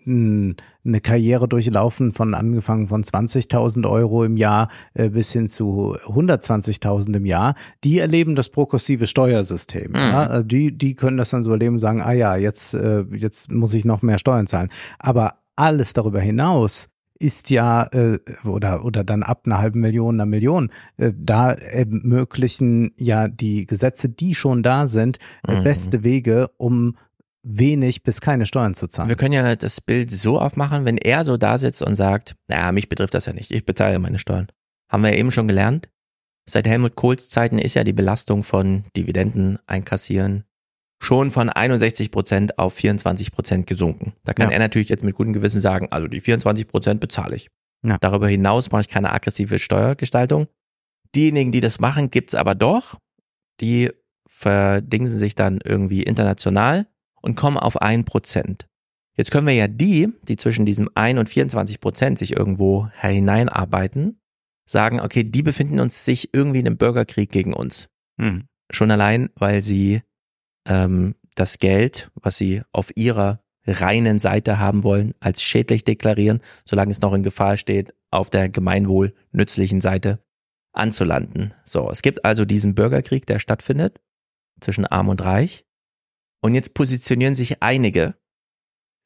eine 0.06 1.00
Karriere 1.02 1.48
durchlaufen 1.48 2.12
von 2.12 2.34
angefangen 2.34 2.89
von 2.89 3.02
20.000 3.05 3.89
Euro 3.89 4.24
im 4.24 4.36
Jahr 4.36 4.68
äh, 4.94 5.10
bis 5.10 5.32
hin 5.32 5.48
zu 5.48 5.97
120.000 6.06 7.16
im 7.16 7.26
Jahr, 7.26 7.55
die 7.84 7.98
erleben 7.98 8.34
das 8.36 8.48
progressive 8.48 9.06
Steuersystem. 9.06 9.90
Mhm. 9.90 9.97
Ja? 9.97 10.26
Also 10.26 10.47
Die, 10.47 10.76
die 10.76 10.94
können 10.94 11.16
das 11.16 11.30
dann 11.30 11.44
so 11.44 11.50
erleben 11.50 11.74
und 11.74 11.80
sagen, 11.80 12.00
ah 12.00 12.12
ja, 12.12 12.36
jetzt, 12.36 12.74
äh, 12.74 13.02
jetzt 13.12 13.50
muss 13.52 13.74
ich 13.74 13.84
noch 13.84 14.02
mehr 14.02 14.18
Steuern 14.18 14.47
zahlen. 14.47 14.70
Aber 14.98 15.34
alles 15.56 15.92
darüber 15.92 16.20
hinaus 16.20 16.89
ist 17.18 17.50
ja 17.50 17.82
äh, 17.92 18.18
oder 18.47 18.82
oder 18.82 19.05
dann 19.05 19.22
ab 19.22 19.42
einer 19.44 19.58
halben 19.58 19.80
Million, 19.80 20.14
einer 20.14 20.24
Million, 20.24 20.70
äh, 20.97 21.12
da 21.14 21.52
ermöglichen 21.52 22.92
ja 22.97 23.28
die 23.28 23.66
Gesetze, 23.66 24.08
die 24.08 24.34
schon 24.34 24.62
da 24.62 24.86
sind, 24.86 25.18
äh, 25.47 25.56
Mhm. 25.60 25.64
beste 25.64 26.02
Wege, 26.02 26.48
um 26.56 26.97
wenig 27.43 28.02
bis 28.02 28.20
keine 28.20 28.47
Steuern 28.47 28.75
zu 28.75 28.86
zahlen. 28.89 29.09
Wir 29.09 29.17
können 29.17 29.33
ja 29.33 29.57
das 29.57 29.81
Bild 29.81 30.10
so 30.10 30.39
aufmachen, 30.41 30.85
wenn 30.85 30.99
er 30.99 31.25
so 31.25 31.36
da 31.36 31.57
sitzt 31.59 31.83
und 31.83 31.97
sagt, 31.97 32.36
naja, 32.49 32.70
mich 32.73 32.89
betrifft 32.89 33.15
das 33.15 33.27
ja 33.27 33.33
nicht, 33.33 33.51
ich 33.51 33.65
bezahle 33.65 33.99
meine 33.99 34.19
Steuern. 34.19 34.49
Haben 34.91 35.02
wir 35.05 35.10
ja 35.12 35.19
eben 35.19 35.33
schon 35.33 35.49
gelernt. 35.49 35.89
Seit 36.49 36.67
Helmut 36.67 36.97
Kohls 36.97 37.28
Zeiten 37.28 37.59
ist 37.59 37.75
ja 37.75 37.85
die 37.85 37.93
Belastung 37.93 38.43
von 38.44 38.85
Dividenden 38.97 39.59
einkassieren 39.67 40.44
schon 41.02 41.31
von 41.31 41.49
61 41.49 42.10
Prozent 42.10 42.59
auf 42.59 42.75
24 42.75 43.33
Prozent 43.33 43.67
gesunken. 43.67 44.12
Da 44.25 44.35
kann 44.35 44.49
Ja. 44.49 44.52
er 44.52 44.59
natürlich 44.59 44.91
jetzt 44.91 45.02
mit 45.02 45.15
gutem 45.15 45.33
Gewissen 45.33 45.59
sagen, 45.60 45.89
also 45.91 46.09
die 46.09 46.20
24 46.20 46.69
Prozent 46.69 47.01
bezahle 47.01 47.36
ich. 47.36 47.49
Ja. 47.83 47.97
Darüber 48.02 48.28
hinaus 48.28 48.70
mache 48.70 48.83
ich 48.83 48.89
keine 48.89 49.10
aggressive 49.10 49.59
Steuergestaltung. 49.59 50.47
Diejenigen, 51.15 51.52
die 51.52 51.60
das 51.60 51.81
machen, 51.81 52.10
gibt's 52.10 52.35
aber 52.35 52.55
doch. 52.55 52.99
Die 53.62 53.91
verdingsen 54.28 55.17
sich 55.19 55.35
dann 55.35 55.60
irgendwie 55.65 56.02
international 56.02 56.86
und 57.20 57.36
kommen 57.36 57.57
auf 57.57 57.81
ein 57.81 58.05
Prozent. 58.05 58.66
Jetzt 59.16 59.31
können 59.31 59.47
wir 59.47 59.55
ja 59.55 59.68
die, 59.68 60.08
die 60.23 60.36
zwischen 60.36 60.65
diesem 60.65 60.89
1 60.94 61.18
und 61.18 61.28
24 61.28 61.81
Prozent 61.81 62.18
sich 62.18 62.36
irgendwo 62.36 62.89
hineinarbeiten, 63.00 64.20
sagen, 64.66 65.00
okay, 65.00 65.24
die 65.24 65.42
befinden 65.42 65.81
uns 65.81 66.05
sich 66.05 66.32
irgendwie 66.32 66.60
in 66.60 66.66
einem 66.66 66.78
Bürgerkrieg 66.78 67.31
gegen 67.31 67.52
uns. 67.52 67.89
Mhm. 68.16 68.44
Schon 68.70 68.90
allein, 68.90 69.28
weil 69.34 69.62
sie 69.62 70.02
ähm, 70.68 71.16
das 71.34 71.58
Geld, 71.58 72.10
was 72.15 72.36
sie 72.36 72.62
auf 72.73 72.90
ihrer 72.97 73.40
reinen 73.66 74.18
Seite 74.18 74.58
haben 74.58 74.84
wollen, 74.84 75.12
als 75.20 75.42
schädlich 75.42 75.84
deklarieren, 75.84 76.40
solange 76.65 76.90
es 76.90 77.00
noch 77.00 77.12
in 77.12 77.23
Gefahr 77.23 77.57
steht, 77.57 77.94
auf 78.10 78.31
der 78.31 78.49
gemeinwohl 78.49 79.12
nützlichen 79.32 79.81
Seite 79.81 80.20
anzulanden. 80.73 81.55
So, 81.65 81.90
es 81.90 82.02
gibt 82.02 82.24
also 82.24 82.44
diesen 82.44 82.74
Bürgerkrieg, 82.74 83.26
der 83.26 83.39
stattfindet 83.39 84.00
zwischen 84.60 84.86
Arm 84.86 85.08
und 85.08 85.23
Reich. 85.23 85.65
Und 86.41 86.55
jetzt 86.55 86.75
positionieren 86.75 87.35
sich 87.35 87.62
einige, 87.62 88.15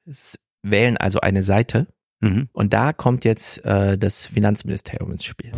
es 0.06 0.38
wählen 0.62 0.96
also 0.96 1.20
eine 1.20 1.42
Seite. 1.42 1.88
Mhm. 2.20 2.48
Und 2.52 2.72
da 2.72 2.92
kommt 2.92 3.24
jetzt 3.24 3.64
äh, 3.64 3.98
das 3.98 4.26
Finanzministerium 4.26 5.12
ins 5.12 5.24
Spiel. 5.24 5.52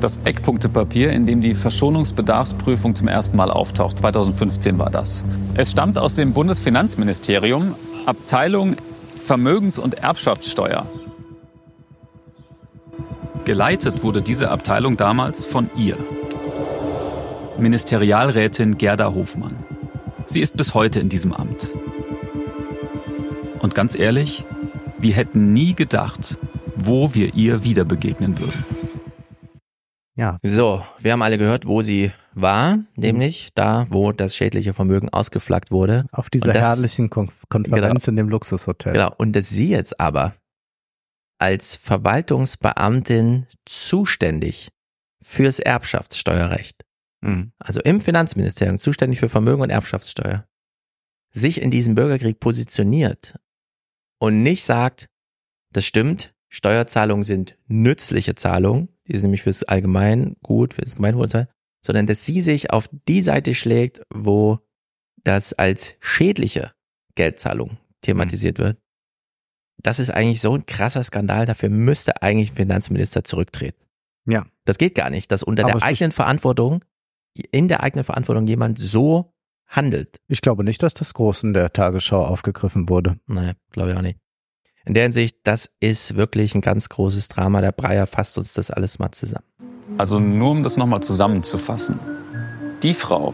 Das 0.00 0.18
Eckpunktepapier, 0.18 1.10
in 1.10 1.26
dem 1.26 1.40
die 1.40 1.54
Verschonungsbedarfsprüfung 1.54 2.94
zum 2.94 3.08
ersten 3.08 3.36
Mal 3.36 3.50
auftaucht. 3.50 3.98
2015 3.98 4.78
war 4.78 4.90
das. 4.90 5.24
Es 5.54 5.70
stammt 5.70 5.98
aus 5.98 6.14
dem 6.14 6.32
Bundesfinanzministerium, 6.32 7.74
Abteilung 8.06 8.76
Vermögens- 9.16 9.78
und 9.78 9.94
Erbschaftssteuer. 9.94 10.86
Geleitet 13.44 14.02
wurde 14.02 14.20
diese 14.20 14.50
Abteilung 14.50 14.96
damals 14.96 15.44
von 15.44 15.70
ihr. 15.76 15.96
Ministerialrätin 17.58 18.78
Gerda 18.78 19.14
Hofmann. 19.14 19.63
Sie 20.26 20.40
ist 20.40 20.56
bis 20.56 20.74
heute 20.74 21.00
in 21.00 21.08
diesem 21.08 21.32
Amt. 21.32 21.70
Und 23.60 23.74
ganz 23.74 23.98
ehrlich, 23.98 24.44
wir 24.98 25.14
hätten 25.14 25.52
nie 25.52 25.74
gedacht, 25.74 26.36
wo 26.76 27.14
wir 27.14 27.34
ihr 27.34 27.64
wieder 27.64 27.84
begegnen 27.84 28.38
würden. 28.38 28.64
Ja. 30.16 30.38
So, 30.42 30.84
wir 31.00 31.12
haben 31.12 31.22
alle 31.22 31.38
gehört, 31.38 31.66
wo 31.66 31.82
sie 31.82 32.12
war, 32.34 32.78
nämlich 32.94 33.50
da, 33.54 33.86
wo 33.90 34.12
das 34.12 34.36
schädliche 34.36 34.72
Vermögen 34.72 35.08
ausgeflaggt 35.08 35.70
wurde. 35.72 36.06
Auf 36.12 36.30
dieser 36.30 36.52
das- 36.52 36.66
herrlichen 36.78 37.10
Kon 37.10 37.30
Konferenz 37.48 38.06
in 38.06 38.16
dem 38.16 38.28
Luxushotel. 38.28 38.92
Genau, 38.92 39.12
und 39.16 39.34
dass 39.34 39.48
sie 39.48 39.70
jetzt 39.70 39.98
aber 39.98 40.34
als 41.38 41.74
Verwaltungsbeamtin 41.76 43.46
zuständig 43.66 44.70
fürs 45.22 45.58
Erbschaftssteuerrecht, 45.58 46.84
Mhm. 47.24 47.52
also 47.58 47.80
im 47.80 48.00
Finanzministerium 48.00 48.78
zuständig 48.78 49.20
für 49.20 49.28
Vermögen 49.28 49.62
und 49.62 49.70
Erbschaftssteuer, 49.70 50.46
sich 51.30 51.60
in 51.60 51.70
diesem 51.70 51.94
Bürgerkrieg 51.94 52.38
positioniert 52.38 53.38
und 54.18 54.42
nicht 54.42 54.64
sagt, 54.64 55.08
das 55.72 55.86
stimmt, 55.86 56.34
Steuerzahlungen 56.48 57.24
sind 57.24 57.58
nützliche 57.66 58.34
Zahlungen, 58.34 58.88
die 59.08 59.14
sind 59.14 59.22
nämlich 59.22 59.42
fürs 59.42 59.64
Allgemein 59.64 60.36
gut, 60.42 60.74
fürs 60.74 60.96
Gemeinwohl, 60.96 61.28
sondern 61.84 62.06
dass 62.06 62.24
sie 62.24 62.40
sich 62.40 62.70
auf 62.70 62.88
die 63.08 63.22
Seite 63.22 63.54
schlägt, 63.54 64.02
wo 64.12 64.60
das 65.24 65.52
als 65.52 65.96
schädliche 66.00 66.72
Geldzahlung 67.14 67.78
thematisiert 68.02 68.58
wird. 68.58 68.78
Das 69.82 69.98
ist 69.98 70.10
eigentlich 70.10 70.40
so 70.40 70.54
ein 70.54 70.66
krasser 70.66 71.02
Skandal, 71.02 71.46
dafür 71.46 71.68
müsste 71.68 72.22
eigentlich 72.22 72.52
ein 72.52 72.56
Finanzminister 72.56 73.24
zurücktreten. 73.24 73.82
Ja. 74.26 74.46
Das 74.64 74.78
geht 74.78 74.94
gar 74.94 75.10
nicht, 75.10 75.30
dass 75.30 75.42
unter 75.42 75.64
Aber 75.64 75.72
der 75.72 75.82
eigenen 75.82 76.12
Verantwortung, 76.12 76.84
in 77.50 77.68
der 77.68 77.82
eigenen 77.82 78.04
Verantwortung 78.04 78.46
jemand 78.46 78.78
so 78.78 79.32
handelt. 79.66 80.20
Ich 80.28 80.40
glaube 80.40 80.64
nicht, 80.64 80.82
dass 80.82 80.94
das 80.94 81.14
groß 81.14 81.44
in 81.44 81.54
der 81.54 81.72
Tagesschau 81.72 82.24
aufgegriffen 82.24 82.88
wurde. 82.88 83.16
Nein, 83.26 83.54
glaube 83.70 83.90
ich 83.90 83.96
auch 83.96 84.02
nicht. 84.02 84.18
In 84.86 84.94
der 84.94 85.04
Hinsicht, 85.04 85.38
das 85.44 85.72
ist 85.80 86.16
wirklich 86.16 86.54
ein 86.54 86.60
ganz 86.60 86.88
großes 86.88 87.28
Drama. 87.28 87.60
Der 87.60 87.72
Breyer 87.72 88.06
fasst 88.06 88.36
uns 88.36 88.52
das 88.52 88.70
alles 88.70 88.98
mal 88.98 89.10
zusammen. 89.12 89.46
Also 89.96 90.20
nur 90.20 90.50
um 90.50 90.62
das 90.62 90.76
nochmal 90.76 91.02
zusammenzufassen. 91.02 91.98
Die 92.82 92.92
Frau, 92.92 93.32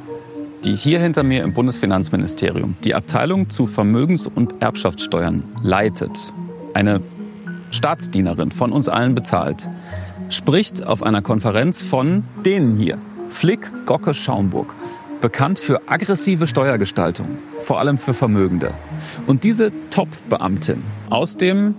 die 0.65 0.77
hier 0.77 1.01
hinter 1.01 1.23
mir 1.23 1.43
im 1.43 1.53
Bundesfinanzministerium 1.53 2.77
die 2.85 2.95
Abteilung 2.95 3.51
zu 3.51 3.67
Vermögens- 3.67 4.27
und 4.29 4.63
Erbschaftssteuern 4.63 5.45
leitet, 5.63 6.33
eine 6.75 7.01
Staatsdienerin 7.71 8.53
von 8.53 8.73
uns 8.73 8.89
allen 8.89 9.15
bezahlt, 9.15 9.69
spricht 10.29 10.85
auf 10.85 11.03
einer 11.03 11.23
Konferenz 11.23 11.83
von 11.83 12.25
denen 12.45 12.77
hier, 12.77 12.99
Flick, 13.31 13.71
Gocke, 13.87 14.13
Schaumburg, 14.15 14.75
bekannt 15.21 15.59
für 15.59 15.89
aggressive 15.89 16.47
Steuergestaltung, 16.47 17.39
vor 17.59 17.79
allem 17.79 17.99
für 17.99 18.15
Vermögende. 18.15 18.75
Und 19.27 19.45
diese 19.45 19.73
Top-Beamtin 19.91 20.83
aus 21.09 21.37
dem 21.37 21.75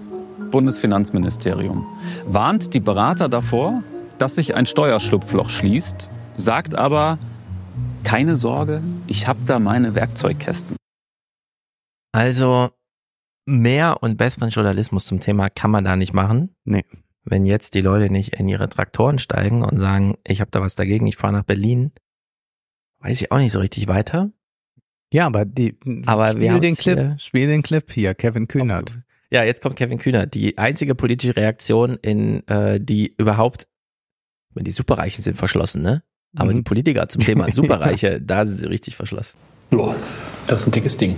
Bundesfinanzministerium 0.52 1.86
warnt 2.26 2.74
die 2.74 2.80
Berater 2.80 3.30
davor, 3.30 3.84
dass 4.18 4.36
sich 4.36 4.56
ein 4.56 4.66
Steuerschlupfloch 4.66 5.50
schließt, 5.50 6.12
sagt 6.36 6.76
aber, 6.76 7.18
keine 8.04 8.36
Sorge, 8.36 8.82
ich 9.08 9.28
habe 9.28 9.40
da 9.46 9.60
meine 9.60 9.96
Werkzeugkästen. 9.96 10.76
Also 12.12 12.70
mehr 13.46 14.02
und 14.02 14.18
besseren 14.18 14.50
Journalismus 14.50 15.06
zum 15.06 15.20
Thema 15.20 15.50
kann 15.50 15.72
man 15.72 15.86
da 15.86 15.96
nicht 15.96 16.14
machen. 16.14 16.56
Nee. 16.66 16.84
Wenn 17.24 17.46
jetzt 17.46 17.76
die 17.76 17.82
Leute 17.82 18.12
nicht 18.12 18.34
in 18.40 18.50
ihre 18.50 18.68
Traktoren 18.70 19.20
steigen 19.20 19.64
und 19.64 19.78
sagen, 19.78 20.16
ich 20.26 20.42
habe 20.42 20.50
da 20.52 20.62
was 20.62 20.76
dagegen, 20.76 21.06
ich 21.08 21.18
fahre 21.18 21.34
nach 21.34 21.44
Berlin, 21.44 21.92
weiß 23.00 23.22
ich 23.22 23.32
auch 23.32 23.38
nicht 23.38 23.52
so 23.52 23.60
richtig 23.60 23.88
weiter. 23.88 24.32
Ja, 25.14 25.28
aber 25.28 25.46
die 25.46 25.78
Aber 26.08 26.40
wir 26.40 26.50
spiel 26.52 26.60
den 26.62 26.76
Clip, 26.76 26.98
hier- 26.98 27.20
spiel 27.20 27.48
den 27.48 27.62
Clip 27.64 27.92
hier, 27.92 28.16
Kevin 28.16 28.48
Kühnert. 28.48 28.92
Ja, 29.30 29.44
jetzt 29.44 29.62
kommt 29.62 29.76
Kevin 29.76 29.98
Kühner. 30.00 30.26
Die 30.26 30.58
einzige 30.58 30.96
politische 30.96 31.36
Reaktion 31.36 31.98
in 32.02 32.46
äh, 32.48 32.80
die 32.82 33.14
überhaupt, 33.18 33.68
wenn 34.54 34.64
die 34.64 34.72
Superreichen 34.72 35.24
sind 35.24 35.36
verschlossen, 35.38 35.82
ne? 35.84 36.04
Aber 36.36 36.52
Mhm. 36.52 36.58
die 36.58 36.62
Politiker 36.64 37.08
zum 37.08 37.22
Thema 37.24 37.52
Superreiche, 37.52 38.20
da 38.22 38.46
sind 38.46 38.58
sie 38.58 38.68
richtig 38.68 38.96
verschlossen. 38.96 39.38
Ja, 39.72 39.96
das 40.48 40.62
ist 40.62 40.68
ein 40.68 40.72
dickes 40.72 40.98
Ding. 40.98 41.16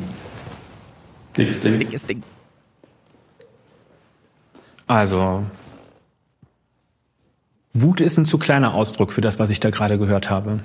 Dickes 1.37 1.59
Ding. 1.61 1.79
Dickes 1.79 2.05
Ding. 2.05 2.23
Also, 4.87 5.43
Wut 7.73 8.01
ist 8.01 8.17
ein 8.17 8.25
zu 8.25 8.37
kleiner 8.37 8.75
Ausdruck 8.75 9.11
für 9.11 9.21
das, 9.21 9.39
was 9.39 9.49
ich 9.49 9.59
da 9.59 9.71
gerade 9.71 9.97
gehört 9.97 10.29
habe. 10.29 10.59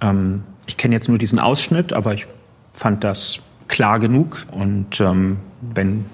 Ähm, 0.00 0.44
ich 0.66 0.76
kenne 0.76 0.94
jetzt 0.94 1.08
nur 1.08 1.18
diesen 1.18 1.38
Ausschnitt, 1.38 1.92
aber 1.92 2.14
ich 2.14 2.26
fand 2.72 3.04
das 3.04 3.40
klar 3.68 4.00
genug. 4.00 4.46
Und 4.52 5.00
ähm, 5.00 5.38
wenn 5.60 6.06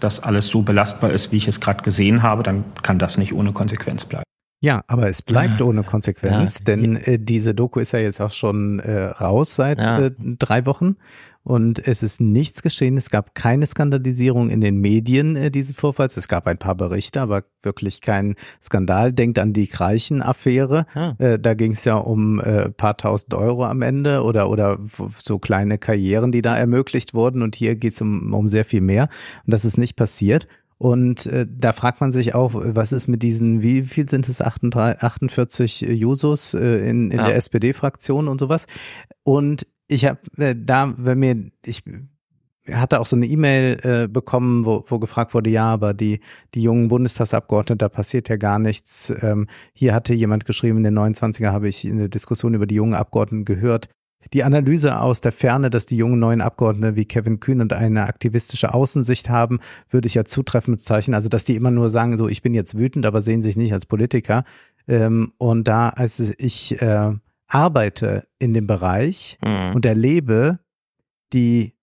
das 0.00 0.20
alles 0.20 0.46
so 0.46 0.62
belastbar 0.62 1.10
ist, 1.10 1.32
wie 1.32 1.36
ich 1.36 1.48
es 1.48 1.60
gerade 1.60 1.82
gesehen 1.82 2.22
habe, 2.22 2.42
dann 2.42 2.64
kann 2.82 2.98
das 2.98 3.18
nicht 3.18 3.34
ohne 3.34 3.52
Konsequenz 3.52 4.04
bleiben. 4.04 4.24
Ja, 4.64 4.82
aber 4.86 5.08
es 5.10 5.20
bleibt 5.20 5.60
ohne 5.60 5.82
Konsequenz, 5.82 6.64
denn 6.64 6.96
äh, 6.96 7.18
diese 7.18 7.54
Doku 7.54 7.80
ist 7.80 7.92
ja 7.92 7.98
jetzt 7.98 8.18
auch 8.22 8.32
schon 8.32 8.78
äh, 8.78 9.04
raus 9.04 9.56
seit 9.56 9.78
Ja. 9.78 9.98
äh, 10.06 10.10
drei 10.38 10.64
Wochen 10.64 10.96
und 11.42 11.86
es 11.86 12.02
ist 12.02 12.22
nichts 12.22 12.62
geschehen. 12.62 12.96
Es 12.96 13.10
gab 13.10 13.34
keine 13.34 13.66
Skandalisierung 13.66 14.48
in 14.48 14.62
den 14.62 14.78
Medien 14.78 15.36
äh, 15.36 15.50
dieses 15.50 15.76
Vorfalls. 15.76 16.16
Es 16.16 16.28
gab 16.28 16.46
ein 16.46 16.56
paar 16.56 16.74
Berichte, 16.76 17.20
aber 17.20 17.42
wirklich 17.62 18.00
kein 18.00 18.36
Skandal. 18.62 19.12
Denkt 19.12 19.38
an 19.38 19.52
die 19.52 19.66
Kreichen-Affäre. 19.66 20.86
Äh, 21.18 21.38
da 21.38 21.52
ging 21.52 21.72
es 21.72 21.84
ja 21.84 21.96
um 21.96 22.40
äh, 22.40 22.70
paar 22.70 22.96
tausend 22.96 23.34
Euro 23.34 23.66
am 23.66 23.82
Ende 23.82 24.22
oder 24.22 24.48
oder 24.48 24.78
so 25.22 25.38
kleine 25.38 25.76
Karrieren, 25.76 26.32
die 26.32 26.40
da 26.40 26.56
ermöglicht 26.56 27.12
wurden. 27.12 27.42
Und 27.42 27.54
hier 27.56 27.76
geht 27.76 27.92
es 27.92 28.00
um, 28.00 28.32
um 28.32 28.48
sehr 28.48 28.64
viel 28.64 28.80
mehr. 28.80 29.10
Und 29.44 29.52
das 29.52 29.66
ist 29.66 29.76
nicht 29.76 29.96
passiert. 29.96 30.48
Und 30.78 31.26
äh, 31.26 31.46
da 31.48 31.72
fragt 31.72 32.00
man 32.00 32.12
sich 32.12 32.34
auch, 32.34 32.52
was 32.54 32.92
ist 32.92 33.06
mit 33.08 33.22
diesen, 33.22 33.62
wie 33.62 33.82
viel 33.82 34.08
sind 34.08 34.28
es, 34.28 34.40
38, 34.40 35.02
48 35.02 35.80
Jusos 35.82 36.54
äh, 36.54 36.88
in, 36.88 37.10
in 37.10 37.18
Ja. 37.18 37.26
der 37.26 37.36
SPD-Fraktion 37.36 38.28
und 38.28 38.38
sowas. 38.40 38.66
Und 39.22 39.66
ich 39.86 40.04
habe 40.06 40.18
äh, 40.38 40.54
da, 40.58 40.94
wenn 40.96 41.18
mir, 41.18 41.50
ich 41.64 41.82
hatte 42.72 43.00
auch 43.00 43.06
so 43.06 43.14
eine 43.16 43.26
E-Mail 43.26 43.78
äh, 43.82 44.08
bekommen, 44.08 44.64
wo, 44.64 44.84
wo 44.88 44.98
gefragt 44.98 45.34
wurde, 45.34 45.50
ja, 45.50 45.66
aber 45.66 45.92
die, 45.94 46.20
die 46.54 46.62
jungen 46.62 46.88
Bundestagsabgeordneten, 46.88 47.78
da 47.78 47.88
passiert 47.88 48.28
ja 48.28 48.36
gar 48.36 48.58
nichts. 48.58 49.12
Ähm, 49.22 49.46
hier 49.74 49.94
hatte 49.94 50.14
jemand 50.14 50.46
geschrieben, 50.46 50.78
in 50.78 50.84
den 50.84 50.98
29er 50.98 51.50
habe 51.52 51.68
ich 51.68 51.84
eine 51.86 52.08
Diskussion 52.08 52.54
über 52.54 52.66
die 52.66 52.76
jungen 52.76 52.94
Abgeordneten 52.94 53.44
gehört. 53.44 53.88
Die 54.32 54.44
Analyse 54.44 54.98
aus 55.00 55.20
der 55.20 55.32
Ferne, 55.32 55.70
dass 55.70 55.86
die 55.86 55.96
jungen 55.96 56.18
neuen 56.18 56.40
Abgeordnete 56.40 56.96
wie 56.96 57.04
Kevin 57.04 57.40
Kühn 57.40 57.60
und 57.60 57.72
eine 57.72 58.06
aktivistische 58.06 58.74
Außensicht 58.74 59.28
haben, 59.28 59.60
würde 59.90 60.06
ich 60.06 60.14
ja 60.14 60.24
zutreffend 60.24 60.78
bezeichnen. 60.78 61.14
Also, 61.14 61.28
dass 61.28 61.44
die 61.44 61.56
immer 61.56 61.70
nur 61.70 61.90
sagen, 61.90 62.16
so, 62.16 62.28
ich 62.28 62.42
bin 62.42 62.54
jetzt 62.54 62.76
wütend, 62.78 63.06
aber 63.06 63.22
sehen 63.22 63.42
sich 63.42 63.56
nicht 63.56 63.72
als 63.72 63.86
Politiker. 63.86 64.44
Ähm, 64.88 65.32
und 65.38 65.68
da, 65.68 65.90
als 65.90 66.20
ich 66.38 66.80
äh, 66.82 67.12
arbeite 67.46 68.26
in 68.38 68.54
dem 68.54 68.66
Bereich 68.66 69.38
Mhm. 69.44 69.74
und 69.74 69.86
erlebe 69.86 70.58
die 71.32 71.74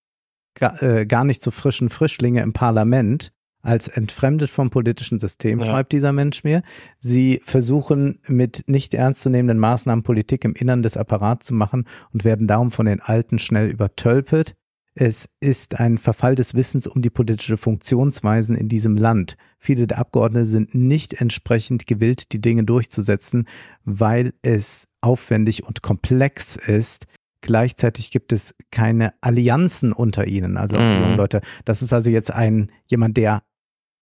äh, 0.59 1.05
gar 1.05 1.23
nicht 1.23 1.41
so 1.41 1.51
frischen 1.51 1.89
Frischlinge 1.89 2.41
im 2.41 2.53
Parlament 2.53 3.31
als 3.61 3.87
entfremdet 3.87 4.49
vom 4.49 4.69
politischen 4.69 5.19
System, 5.19 5.59
Ja. 5.59 5.65
schreibt 5.65 5.91
dieser 5.91 6.11
Mensch 6.13 6.43
mir. 6.43 6.61
Sie 6.99 7.41
versuchen 7.45 8.19
mit 8.27 8.63
nicht 8.67 8.93
ernstzunehmenden 8.93 9.59
Maßnahmen 9.59 10.03
Politik 10.03 10.43
im 10.45 10.53
Innern 10.53 10.83
des 10.83 10.97
Apparats 10.97 11.47
zu 11.47 11.53
machen 11.53 11.85
und 12.13 12.23
werden 12.23 12.47
darum 12.47 12.71
von 12.71 12.85
den 12.85 12.99
Alten 13.01 13.39
schnell 13.39 13.69
übertölpelt. 13.69 14.55
Es 14.93 15.29
ist 15.39 15.79
ein 15.79 15.97
Verfall 15.97 16.35
des 16.35 16.53
Wissens 16.53 16.85
um 16.85 17.01
die 17.01 17.09
politische 17.09 17.55
Funktionsweisen 17.55 18.55
in 18.55 18.67
diesem 18.67 18.97
Land. 18.97 19.37
Viele 19.57 19.87
der 19.87 19.99
Abgeordneten 19.99 20.45
sind 20.45 20.75
nicht 20.75 21.13
entsprechend 21.21 21.87
gewillt, 21.87 22.33
die 22.33 22.41
Dinge 22.41 22.65
durchzusetzen, 22.65 23.45
weil 23.85 24.33
es 24.41 24.89
aufwendig 24.99 25.63
und 25.65 25.81
komplex 25.81 26.57
ist. 26.57 27.05
Gleichzeitig 27.39 28.11
gibt 28.11 28.33
es 28.33 28.53
keine 28.69 29.13
Allianzen 29.21 29.93
unter 29.93 30.27
ihnen, 30.27 30.57
also 30.57 30.77
Mhm. 30.77 31.15
Leute. 31.15 31.41
Das 31.65 31.81
ist 31.81 31.93
also 31.93 32.09
jetzt 32.09 32.31
ein 32.31 32.69
jemand, 32.85 33.15
der 33.17 33.43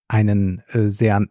einen 0.09 0.61
äh, 0.67 0.89
sehr 0.89 1.25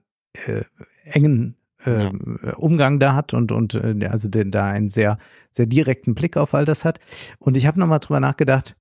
äh, 0.47 0.63
engen 1.05 1.57
äh, 1.85 2.11
Umgang 2.57 2.99
da 2.99 3.15
hat 3.15 3.35
und 3.35 3.53
und 3.53 3.75
äh, 3.75 4.09
also 4.11 4.29
den, 4.29 4.51
da 4.51 4.67
einen 4.67 4.89
sehr 4.89 5.19
sehr 5.51 5.67
direkten 5.67 6.15
Blick 6.15 6.37
auf 6.39 6.55
all 6.55 6.65
das 6.65 6.87
hat. 6.87 6.99
Und 7.39 7.57
ich 7.57 7.67
habe 7.67 7.79
nochmal 7.79 8.01
drüber 8.01 8.21
nachgedacht. 8.21 8.77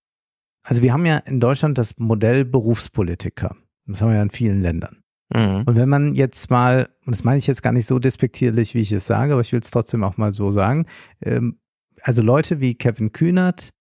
Also 0.64 0.82
wir 0.82 0.94
haben 0.94 1.06
ja 1.06 1.18
in 1.18 1.40
Deutschland 1.40 1.78
das 1.78 1.98
Modell 1.98 2.46
Berufspolitiker. 2.46 3.56
Das 3.86 4.02
haben 4.02 4.10
wir 4.10 4.16
ja 4.16 4.24
in 4.24 4.30
vielen 4.30 4.62
Ländern. 4.62 5.04
Mhm. 5.34 5.64
Und 5.66 5.76
wenn 5.76 5.90
man 5.90 6.14
jetzt 6.14 6.50
mal, 6.50 6.90
und 7.06 7.16
das 7.16 7.24
meine 7.24 7.38
ich 7.38 7.48
jetzt 7.48 7.64
gar 7.64 7.74
nicht 7.74 7.86
so 7.86 8.00
despektierlich, 8.00 8.74
wie 8.74 8.82
ich 8.82 8.92
es 8.92 9.08
sage, 9.08 9.34
aber 9.34 9.42
ich 9.42 9.52
will 9.52 9.60
es 9.60 9.72
trotzdem 9.72 10.04
auch 10.04 10.18
mal 10.18 10.34
so 10.34 10.52
sagen, 10.52 10.86
ähm, 11.22 11.60
also 12.02 12.22
Leute 12.22 12.60
wie 12.60 12.76
Kevin 12.76 13.12
Kühnert, 13.12 13.74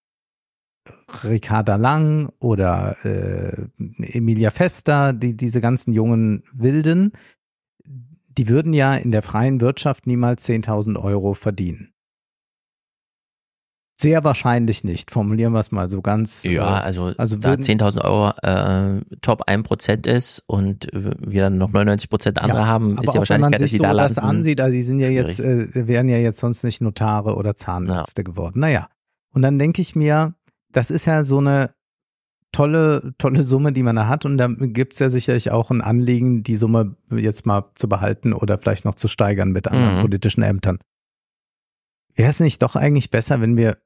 Ricarda 1.24 1.76
Lang 1.76 2.30
oder 2.38 2.96
äh, 3.04 3.66
Emilia 3.98 4.50
Fester, 4.50 5.12
die, 5.12 5.36
diese 5.36 5.60
ganzen 5.60 5.92
jungen 5.92 6.42
Wilden, 6.52 7.12
die 8.38 8.48
würden 8.48 8.72
ja 8.74 8.94
in 8.94 9.12
der 9.12 9.22
freien 9.22 9.60
Wirtschaft 9.60 10.06
niemals 10.06 10.46
10.000 10.46 11.02
Euro 11.02 11.34
verdienen. 11.34 11.92
Sehr 13.98 14.24
wahrscheinlich 14.24 14.84
nicht, 14.84 15.10
formulieren 15.10 15.54
wir 15.54 15.60
es 15.60 15.72
mal 15.72 15.88
so 15.88 16.02
ganz. 16.02 16.42
Ja, 16.42 16.80
äh, 16.80 16.82
also, 16.82 17.14
also 17.16 17.36
da 17.38 17.48
würden- 17.50 17.64
10.000 17.64 18.04
Euro 18.04 18.28
äh, 18.42 19.00
Top 19.22 19.48
1% 19.48 20.06
ist 20.06 20.42
und 20.46 20.92
äh, 20.92 21.12
wir 21.18 21.44
dann 21.44 21.56
noch 21.56 21.72
99% 21.72 22.36
andere 22.38 22.66
haben, 22.66 22.98
aber 22.98 23.04
ist 23.04 23.14
die 23.14 23.18
Wahrscheinlichkeit, 23.18 23.40
man 23.40 23.52
dass 23.52 23.60
sich 23.62 23.70
sie 23.70 23.78
da 23.78 23.92
landen. 23.92 24.14
das 24.16 24.22
ansieht, 24.22 24.60
also 24.60 24.72
die 24.72 24.82
sind 24.82 25.00
ja 25.00 25.08
jetzt, 25.08 25.40
äh, 25.40 25.86
wären 25.86 26.10
ja 26.10 26.18
jetzt 26.18 26.40
sonst 26.40 26.62
nicht 26.62 26.82
Notare 26.82 27.36
oder 27.36 27.56
Zahnärzte 27.56 28.22
geworden. 28.22 28.60
Naja. 28.60 28.88
Und 29.32 29.40
dann 29.40 29.58
denke 29.58 29.80
ich 29.80 29.96
mir, 29.96 30.34
das 30.76 30.90
ist 30.90 31.06
ja 31.06 31.24
so 31.24 31.38
eine 31.38 31.74
tolle, 32.52 33.14
tolle 33.18 33.42
Summe, 33.42 33.72
die 33.72 33.82
man 33.82 33.96
da 33.96 34.08
hat. 34.08 34.24
Und 34.24 34.36
da 34.38 34.48
gibt's 34.48 34.98
ja 34.98 35.10
sicherlich 35.10 35.50
auch 35.50 35.70
ein 35.70 35.80
Anliegen, 35.80 36.42
die 36.42 36.56
Summe 36.56 36.96
jetzt 37.10 37.46
mal 37.46 37.70
zu 37.74 37.88
behalten 37.88 38.32
oder 38.32 38.58
vielleicht 38.58 38.84
noch 38.84 38.94
zu 38.94 39.08
steigern 39.08 39.52
mit 39.52 39.68
anderen 39.68 39.96
Mhm. 39.96 40.00
politischen 40.02 40.42
Ämtern. 40.42 40.78
Wäre 42.14 42.30
es 42.30 42.40
nicht 42.40 42.62
doch 42.62 42.76
eigentlich 42.76 43.10
besser, 43.10 43.40
wenn 43.40 43.56
wir 43.56 43.78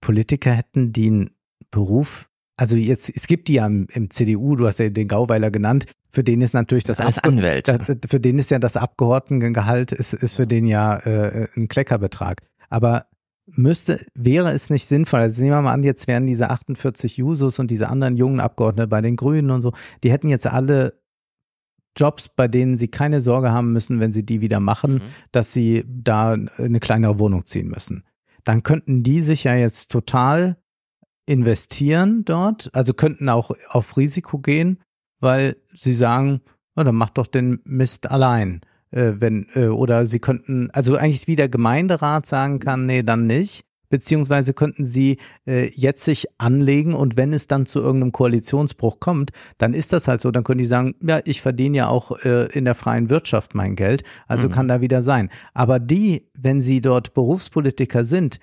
Politiker 0.00 0.52
hätten, 0.52 0.92
die 0.92 1.06
einen 1.08 1.30
Beruf 1.70 2.28
Also 2.58 2.76
jetzt, 2.76 3.14
es 3.14 3.26
gibt 3.26 3.48
die 3.48 3.54
ja 3.54 3.66
im, 3.66 3.86
im 3.92 4.08
CDU, 4.10 4.56
du 4.56 4.66
hast 4.66 4.78
ja 4.78 4.88
den 4.88 5.08
Gauweiler 5.08 5.50
genannt, 5.50 5.86
für 6.08 6.24
den 6.24 6.40
ist 6.40 6.54
natürlich 6.54 6.84
das, 6.84 7.00
Alles 7.00 7.18
Abge-. 7.18 7.62
Da, 7.62 7.78
für 8.08 8.20
den 8.20 8.38
ist 8.38 8.50
ja 8.50 8.58
das 8.58 8.76
Abgeordnetengehalt 8.78 9.92
ist, 9.92 10.14
ist 10.14 10.36
für 10.36 10.46
den 10.46 10.66
ja 10.66 10.96
äh, 10.98 11.48
ein 11.56 11.68
Kleckerbetrag. 11.68 12.42
Aber 12.70 13.06
müsste, 13.46 14.04
wäre 14.14 14.50
es 14.52 14.70
nicht 14.70 14.86
sinnvoll, 14.86 15.20
also 15.20 15.42
nehmen 15.42 15.56
wir 15.56 15.62
mal 15.62 15.72
an, 15.72 15.82
jetzt 15.82 16.08
wären 16.08 16.26
diese 16.26 16.50
48 16.50 17.16
Jusos 17.16 17.58
und 17.58 17.70
diese 17.70 17.88
anderen 17.88 18.16
jungen 18.16 18.40
Abgeordneten 18.40 18.90
bei 18.90 19.00
den 19.00 19.16
Grünen 19.16 19.50
und 19.50 19.62
so, 19.62 19.72
die 20.02 20.10
hätten 20.10 20.28
jetzt 20.28 20.46
alle 20.46 21.00
Jobs, 21.96 22.28
bei 22.28 22.48
denen 22.48 22.76
sie 22.76 22.88
keine 22.88 23.20
Sorge 23.20 23.52
haben 23.52 23.72
müssen, 23.72 24.00
wenn 24.00 24.12
sie 24.12 24.24
die 24.26 24.40
wieder 24.40 24.60
machen, 24.60 25.00
dass 25.32 25.52
sie 25.52 25.84
da 25.86 26.32
eine 26.58 26.80
kleinere 26.80 27.18
Wohnung 27.18 27.46
ziehen 27.46 27.68
müssen. 27.68 28.04
Dann 28.44 28.62
könnten 28.62 29.02
die 29.02 29.22
sich 29.22 29.44
ja 29.44 29.54
jetzt 29.54 29.90
total 29.90 30.58
investieren 31.26 32.24
dort, 32.24 32.70
also 32.74 32.94
könnten 32.94 33.28
auch 33.28 33.50
auf 33.68 33.96
Risiko 33.96 34.38
gehen, 34.38 34.82
weil 35.20 35.56
sie 35.74 35.94
sagen, 35.94 36.42
na, 36.74 36.84
dann 36.84 36.94
mach 36.94 37.10
doch 37.10 37.26
den 37.26 37.60
Mist 37.64 38.10
allein. 38.10 38.60
Äh, 38.90 39.14
wenn, 39.18 39.46
äh, 39.54 39.66
oder 39.66 40.06
sie 40.06 40.20
könnten, 40.20 40.70
also 40.70 40.96
eigentlich 40.96 41.26
wie 41.26 41.36
der 41.36 41.48
Gemeinderat 41.48 42.26
sagen 42.26 42.58
kann, 42.60 42.86
nee, 42.86 43.02
dann 43.02 43.26
nicht. 43.26 43.64
Beziehungsweise 43.88 44.52
könnten 44.52 44.84
sie 44.84 45.18
äh, 45.46 45.70
jetzt 45.72 46.04
sich 46.04 46.26
anlegen 46.38 46.92
und 46.92 47.16
wenn 47.16 47.32
es 47.32 47.46
dann 47.46 47.66
zu 47.66 47.80
irgendeinem 47.80 48.10
Koalitionsbruch 48.10 48.98
kommt, 48.98 49.30
dann 49.58 49.74
ist 49.74 49.92
das 49.92 50.08
halt 50.08 50.20
so. 50.20 50.32
Dann 50.32 50.42
können 50.42 50.58
die 50.58 50.64
sagen, 50.64 50.96
ja, 51.02 51.20
ich 51.24 51.40
verdiene 51.40 51.76
ja 51.76 51.88
auch 51.88 52.10
äh, 52.24 52.46
in 52.46 52.64
der 52.64 52.74
freien 52.74 53.10
Wirtschaft 53.10 53.54
mein 53.54 53.76
Geld, 53.76 54.02
also 54.26 54.48
Mhm. 54.48 54.52
kann 54.52 54.68
da 54.68 54.80
wieder 54.80 55.02
sein. 55.02 55.30
Aber 55.54 55.78
die, 55.78 56.28
wenn 56.34 56.62
sie 56.62 56.80
dort 56.80 57.14
Berufspolitiker 57.14 58.04
sind, 58.04 58.40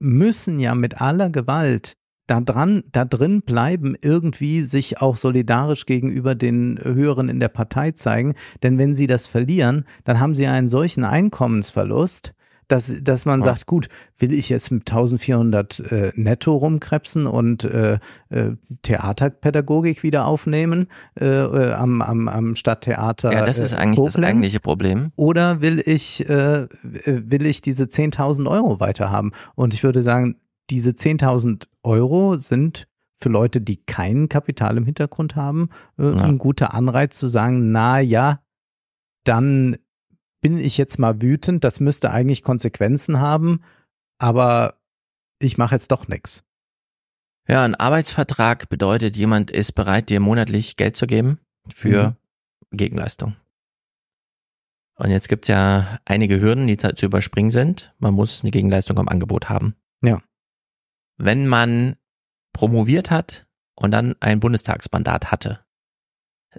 müssen 0.00 0.60
ja 0.60 0.74
mit 0.74 1.00
aller 1.00 1.30
Gewalt 1.30 1.96
da 2.26 2.40
dran, 2.40 2.84
da 2.92 3.04
drin 3.04 3.42
bleiben, 3.42 3.94
irgendwie 4.00 4.62
sich 4.62 5.00
auch 5.00 5.16
solidarisch 5.16 5.86
gegenüber 5.86 6.34
den 6.34 6.78
Höheren 6.82 7.28
in 7.28 7.40
der 7.40 7.48
Partei 7.48 7.90
zeigen. 7.92 8.34
Denn 8.62 8.78
wenn 8.78 8.94
sie 8.94 9.06
das 9.06 9.26
verlieren, 9.26 9.84
dann 10.04 10.20
haben 10.20 10.34
sie 10.34 10.46
einen 10.46 10.68
solchen 10.68 11.04
Einkommensverlust, 11.04 12.34
dass, 12.68 13.02
dass 13.02 13.26
man 13.26 13.42
sagt, 13.42 13.66
gut, 13.66 13.88
will 14.18 14.32
ich 14.32 14.48
jetzt 14.48 14.70
mit 14.70 14.90
1400 14.90 15.80
äh, 15.80 16.12
netto 16.14 16.56
rumkrebsen 16.56 17.26
und 17.26 17.64
äh, 17.64 17.98
äh, 18.30 18.52
Theaterpädagogik 18.82 20.02
wieder 20.02 20.26
aufnehmen 20.26 20.86
äh, 21.20 21.26
äh, 21.26 21.72
am, 21.72 22.00
am, 22.00 22.28
am 22.28 22.56
Stadttheater 22.56 23.32
Ja, 23.32 23.44
das 23.44 23.58
ist 23.58 23.72
äh, 23.72 23.76
eigentlich 23.76 24.04
das 24.04 24.14
Koblenz? 24.14 24.30
eigentliche 24.30 24.60
Problem. 24.60 25.12
Oder 25.16 25.60
will 25.60 25.82
ich, 25.84 26.26
äh, 26.28 26.66
will 26.82 27.44
ich 27.44 27.60
diese 27.60 27.84
10.000 27.84 28.48
Euro 28.48 28.80
weiterhaben? 28.80 29.32
Und 29.54 29.74
ich 29.74 29.82
würde 29.82 30.00
sagen, 30.00 30.36
diese 30.70 30.90
10.000 30.94 31.68
Euro 31.82 32.36
sind 32.36 32.88
für 33.20 33.28
Leute, 33.28 33.60
die 33.60 33.76
kein 33.84 34.28
Kapital 34.28 34.76
im 34.76 34.84
Hintergrund 34.84 35.36
haben, 35.36 35.70
äh, 35.98 36.04
Ja. 36.10 36.24
ein 36.24 36.38
guter 36.38 36.74
Anreiz 36.74 37.16
zu 37.18 37.28
sagen, 37.28 37.72
na 37.72 38.00
ja, 38.00 38.40
dann 39.24 39.76
bin 40.40 40.58
ich 40.58 40.76
jetzt 40.76 40.98
mal 40.98 41.22
wütend, 41.22 41.64
das 41.64 41.80
müsste 41.80 42.10
eigentlich 42.10 42.42
Konsequenzen 42.42 43.20
haben, 43.20 43.60
aber 44.18 44.78
ich 45.38 45.56
mache 45.56 45.74
jetzt 45.74 45.90
doch 45.90 46.06
nichts. 46.08 46.44
Ja, 47.48 47.62
ein 47.64 47.74
Arbeitsvertrag 47.74 48.68
bedeutet, 48.68 49.16
jemand 49.16 49.50
ist 49.50 49.72
bereit, 49.72 50.08
dir 50.10 50.20
monatlich 50.20 50.76
Geld 50.76 50.96
zu 50.96 51.06
geben 51.06 51.38
für 51.68 52.16
Gegenleistung. 52.72 53.36
Und 54.96 55.10
jetzt 55.10 55.28
gibt's 55.28 55.48
ja 55.48 55.98
einige 56.04 56.40
Hürden, 56.40 56.66
die 56.66 56.76
zu 56.76 57.06
überspringen 57.06 57.50
sind. 57.50 57.94
Man 57.98 58.14
muss 58.14 58.42
eine 58.42 58.50
Gegenleistung 58.50 58.98
am 58.98 59.08
Angebot 59.08 59.48
haben. 59.48 59.74
Ja. 60.02 60.20
Wenn 61.16 61.46
man 61.46 61.96
promoviert 62.52 63.10
hat 63.10 63.46
und 63.74 63.90
dann 63.90 64.14
ein 64.20 64.40
Bundestagsmandat 64.40 65.30
hatte, 65.30 65.64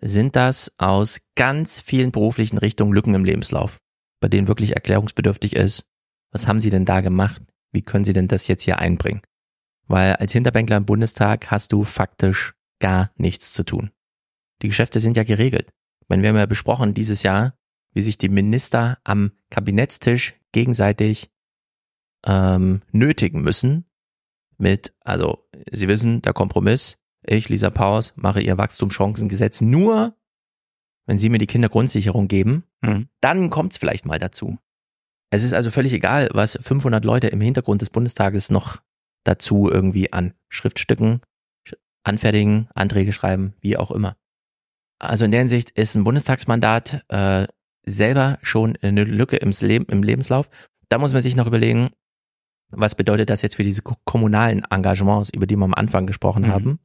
sind 0.02 0.36
das 0.36 0.74
aus 0.78 1.22
ganz 1.36 1.80
vielen 1.80 2.12
beruflichen 2.12 2.58
Richtungen 2.58 2.94
Lücken 2.94 3.16
im 3.16 3.26
Lebenslauf, 3.26 3.80
bei 4.20 4.28
denen 4.28 4.48
wirklich 4.48 4.74
erklärungsbedürftig 4.74 5.56
ist. 5.56 5.86
Was 6.32 6.48
haben 6.48 6.60
Sie 6.60 6.70
denn 6.70 6.86
da 6.86 7.02
gemacht? 7.02 7.42
Wie 7.72 7.82
können 7.82 8.06
Sie 8.06 8.14
denn 8.14 8.28
das 8.28 8.48
jetzt 8.48 8.64
hier 8.64 8.80
einbringen? 8.80 9.22
Weil 9.88 10.16
als 10.16 10.34
Hinterbänkler 10.34 10.78
im 10.78 10.86
Bundestag 10.86 11.52
hast 11.52 11.72
du 11.72 11.84
faktisch 11.84 12.54
gar 12.80 13.12
nichts 13.16 13.54
zu 13.54 13.64
tun. 13.64 13.92
Die 14.62 14.68
Geschäfte 14.68 15.00
sind 15.00 15.16
ja 15.18 15.24
geregelt. 15.24 15.72
Ich 16.02 16.10
meine, 16.10 16.22
wir 16.22 16.30
haben 16.30 16.38
ja 16.38 16.46
besprochen 16.46 16.94
dieses 16.94 17.24
Jahr, 17.24 17.58
wie 17.94 18.02
sich 18.02 18.18
die 18.18 18.30
Minister 18.30 18.98
am 19.04 19.32
Kabinettstisch 19.50 20.36
gegenseitig 20.52 21.32
ähm, 22.26 22.82
nötigen 22.92 23.42
müssen 23.42 23.86
mit, 24.58 24.94
also 25.02 25.48
Sie 25.72 25.88
wissen, 25.88 26.22
der 26.22 26.34
Kompromiss, 26.34 26.98
ich, 27.26 27.50
Lisa 27.50 27.70
Paus, 27.70 28.14
mache 28.16 28.42
ihr 28.42 28.58
Wachstumschancengesetz 28.58 29.62
nur, 29.62 30.16
wenn 31.08 31.20
Sie 31.20 31.30
mir 31.30 31.38
die 31.40 31.48
Kindergrundsicherung 31.48 32.28
geben, 32.28 32.64
Mhm. 32.82 33.10
dann 33.22 33.50
kommt's 33.50 33.78
vielleicht 33.78 34.06
mal 34.06 34.20
dazu. 34.20 34.58
Es 35.32 35.44
ist 35.44 35.54
also 35.54 35.72
völlig 35.72 35.92
egal, 35.94 36.30
was 36.34 36.58
500 36.62 37.04
Leute 37.04 37.28
im 37.28 37.42
Hintergrund 37.42 37.82
des 37.82 37.90
Bundestages 37.90 38.50
noch 38.52 38.82
dazu 39.24 39.70
irgendwie 39.72 40.14
an 40.14 40.34
Schriftstücken 40.50 41.22
sch- 41.68 41.76
anfertigen, 42.04 42.70
Anträge 42.76 43.12
schreiben, 43.12 43.56
wie 43.60 43.76
auch 43.78 43.90
immer. 43.92 44.18
Also 45.00 45.26
in 45.26 45.32
der 45.32 45.40
Hinsicht 45.42 45.72
ist 45.72 45.96
ein 45.96 46.04
Bundestagsmandat 46.04 47.04
äh, 47.10 47.48
selber 47.86 48.38
schon 48.44 48.78
eine 48.82 49.04
Lücke 49.04 49.38
im, 49.38 49.52
Leben, 49.62 49.86
im 49.90 50.04
Lebenslauf. 50.04 50.50
Da 50.90 51.00
muss 51.00 51.14
man 51.14 51.22
sich 51.24 51.36
noch 51.36 51.48
überlegen, 51.48 51.90
was 52.72 52.96
bedeutet 52.96 53.30
das 53.30 53.42
jetzt 53.42 53.56
für 53.56 53.64
diese 53.64 53.82
ko- 53.82 53.96
kommunalen 54.06 54.64
Engagements, 54.70 55.30
über 55.30 55.46
die 55.48 55.56
wir 55.56 55.66
am 55.66 55.74
Anfang 55.74 56.06
gesprochen 56.08 56.44
Mhm. 56.44 56.52
haben. 56.52 56.80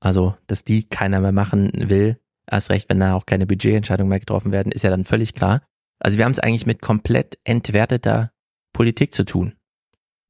Also, 0.00 0.36
dass 0.46 0.64
die 0.64 0.88
keiner 0.88 1.20
mehr 1.20 1.32
machen 1.32 1.70
will, 1.74 2.18
erst 2.50 2.70
recht, 2.70 2.88
wenn 2.88 3.00
da 3.00 3.14
auch 3.14 3.26
keine 3.26 3.46
Budgetentscheidungen 3.46 4.08
mehr 4.08 4.20
getroffen 4.20 4.52
werden, 4.52 4.72
ist 4.72 4.82
ja 4.82 4.90
dann 4.90 5.04
völlig 5.04 5.34
klar. 5.34 5.62
Also 6.00 6.16
wir 6.18 6.24
haben 6.24 6.32
es 6.32 6.38
eigentlich 6.38 6.66
mit 6.66 6.80
komplett 6.80 7.38
entwerteter 7.44 8.32
Politik 8.72 9.12
zu 9.12 9.24
tun, 9.24 9.54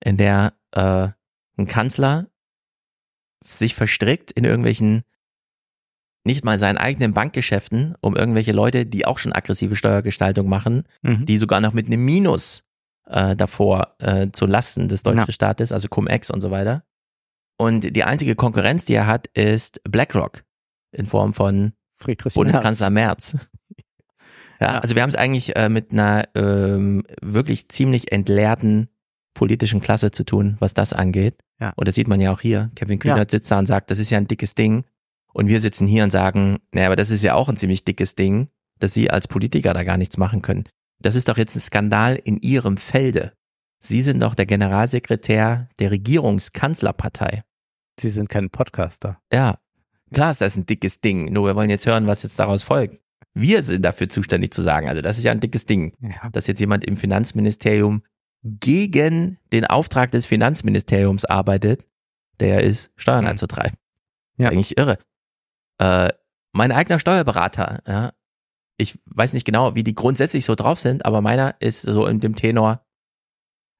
in 0.02 0.16
der 0.16 0.54
äh, 0.72 1.08
ein 1.58 1.66
Kanzler 1.66 2.28
sich 3.44 3.74
verstrickt 3.74 4.30
in 4.32 4.44
irgendwelchen 4.44 5.02
nicht 6.24 6.44
mal 6.44 6.58
seinen 6.58 6.78
eigenen 6.78 7.12
Bankgeschäften, 7.12 7.94
um 8.00 8.16
irgendwelche 8.16 8.52
Leute, 8.52 8.84
die 8.86 9.06
auch 9.06 9.18
schon 9.18 9.32
aggressive 9.32 9.76
Steuergestaltung 9.76 10.48
machen, 10.48 10.84
Mhm. 11.02 11.24
die 11.26 11.38
sogar 11.38 11.60
noch 11.60 11.72
mit 11.72 11.86
einem 11.86 12.04
Minus 12.04 12.64
äh, 13.08 13.36
davor 13.36 13.94
äh, 13.98 14.28
zu 14.32 14.46
Lasten 14.46 14.88
des 14.88 15.02
deutschen 15.02 15.26
Ja. 15.26 15.32
Staates, 15.32 15.72
also 15.72 15.88
Cum-Ex 15.88 16.30
und 16.30 16.40
so 16.40 16.50
weiter. 16.50 16.84
Und 17.56 17.96
die 17.96 18.04
einzige 18.04 18.36
Konkurrenz, 18.36 18.84
die 18.84 18.94
er 18.94 19.06
hat, 19.06 19.26
ist 19.28 19.80
BlackRock 19.84 20.44
in 20.92 21.06
Form 21.06 21.34
von 21.34 21.72
Bundeskanzler 22.34 22.90
Merz. 22.90 23.36
Ja, 24.60 24.80
also 24.80 24.96
wir 24.96 25.02
haben 25.02 25.10
es 25.10 25.14
eigentlich 25.14 25.54
äh, 25.54 25.68
mit 25.68 25.92
einer 25.92 26.28
ähm, 26.34 27.04
wirklich 27.22 27.68
ziemlich 27.68 28.10
entleerten 28.10 28.88
politischen 29.32 29.80
Klasse 29.80 30.10
zu 30.10 30.24
tun, 30.24 30.56
was 30.58 30.74
das 30.74 30.92
angeht. 30.92 31.44
Ja. 31.60 31.72
Und 31.76 31.86
das 31.86 31.94
sieht 31.94 32.08
man 32.08 32.20
ja 32.20 32.32
auch 32.32 32.40
hier. 32.40 32.72
Kevin 32.74 32.98
Kühnert 32.98 33.30
sitzt 33.30 33.50
da 33.52 33.58
und 33.60 33.66
sagt, 33.66 33.88
das 33.92 34.00
ist 34.00 34.10
ja 34.10 34.18
ein 34.18 34.26
dickes 34.26 34.56
Ding. 34.56 34.84
Und 35.32 35.46
wir 35.46 35.60
sitzen 35.60 35.86
hier 35.86 36.02
und 36.02 36.10
sagen, 36.10 36.58
naja, 36.72 36.88
aber 36.88 36.96
das 36.96 37.10
ist 37.10 37.22
ja 37.22 37.34
auch 37.34 37.48
ein 37.48 37.56
ziemlich 37.56 37.84
dickes 37.84 38.16
Ding, 38.16 38.48
dass 38.80 38.94
Sie 38.94 39.10
als 39.10 39.28
Politiker 39.28 39.74
da 39.74 39.84
gar 39.84 39.96
nichts 39.96 40.16
machen 40.16 40.42
können. 40.42 40.64
Das 41.00 41.14
ist 41.14 41.28
doch 41.28 41.36
jetzt 41.38 41.54
ein 41.56 41.60
Skandal 41.60 42.16
in 42.16 42.38
Ihrem 42.38 42.76
Felde. 42.76 43.32
Sie 43.80 44.02
sind 44.02 44.20
doch 44.20 44.34
der 44.34 44.46
Generalsekretär 44.46 45.68
der 45.78 45.90
Regierungskanzlerpartei. 45.92 47.44
Sie 48.00 48.10
sind 48.10 48.28
kein 48.28 48.50
Podcaster. 48.50 49.20
Ja, 49.32 49.58
klar 50.12 50.30
ist 50.32 50.40
das 50.40 50.56
ein 50.56 50.66
dickes 50.66 51.00
Ding. 51.00 51.32
Nur 51.32 51.46
wir 51.46 51.54
wollen 51.56 51.70
jetzt 51.70 51.86
hören, 51.86 52.06
was 52.06 52.22
jetzt 52.24 52.38
daraus 52.38 52.62
folgt. 52.62 53.00
Wir 53.34 53.62
sind 53.62 53.82
dafür 53.82 54.08
zuständig 54.08 54.52
zu 54.52 54.62
sagen, 54.62 54.88
also 54.88 55.00
das 55.00 55.18
ist 55.18 55.24
ja 55.24 55.30
ein 55.32 55.40
dickes 55.40 55.66
Ding, 55.66 55.94
Ja. 56.00 56.28
dass 56.30 56.46
jetzt 56.48 56.58
jemand 56.60 56.84
im 56.84 56.96
Finanzministerium 56.96 58.02
gegen 58.42 59.38
den 59.52 59.64
Auftrag 59.64 60.10
des 60.10 60.26
Finanzministeriums 60.26 61.24
arbeitet, 61.24 61.86
der 62.40 62.62
ist, 62.64 62.90
Steuern 62.96 63.22
Mhm. 63.24 63.30
einzutreiben. 63.30 63.76
Ja. 64.38 64.46
Ist 64.48 64.52
eigentlich 64.52 64.78
irre. 64.78 64.98
Äh, 65.78 66.08
mein 66.52 66.72
eigener 66.72 66.98
Steuerberater, 66.98 67.80
ja, 67.86 68.12
ich 68.78 68.98
weiß 69.06 69.32
nicht 69.34 69.44
genau, 69.44 69.74
wie 69.74 69.84
die 69.84 69.94
grundsätzlich 69.94 70.44
so 70.44 70.54
drauf 70.54 70.78
sind, 70.78 71.04
aber 71.04 71.20
meiner 71.20 71.56
ist 71.60 71.82
so 71.82 72.06
in 72.06 72.20
dem 72.20 72.36
Tenor 72.36 72.84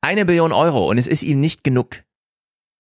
eine 0.01 0.25
Billion 0.25 0.53
Euro 0.53 0.89
und 0.91 0.99
es 0.99 1.07
ist 1.07 1.23
ihm 1.23 1.41
nicht 1.41 1.65
genug. 1.65 2.05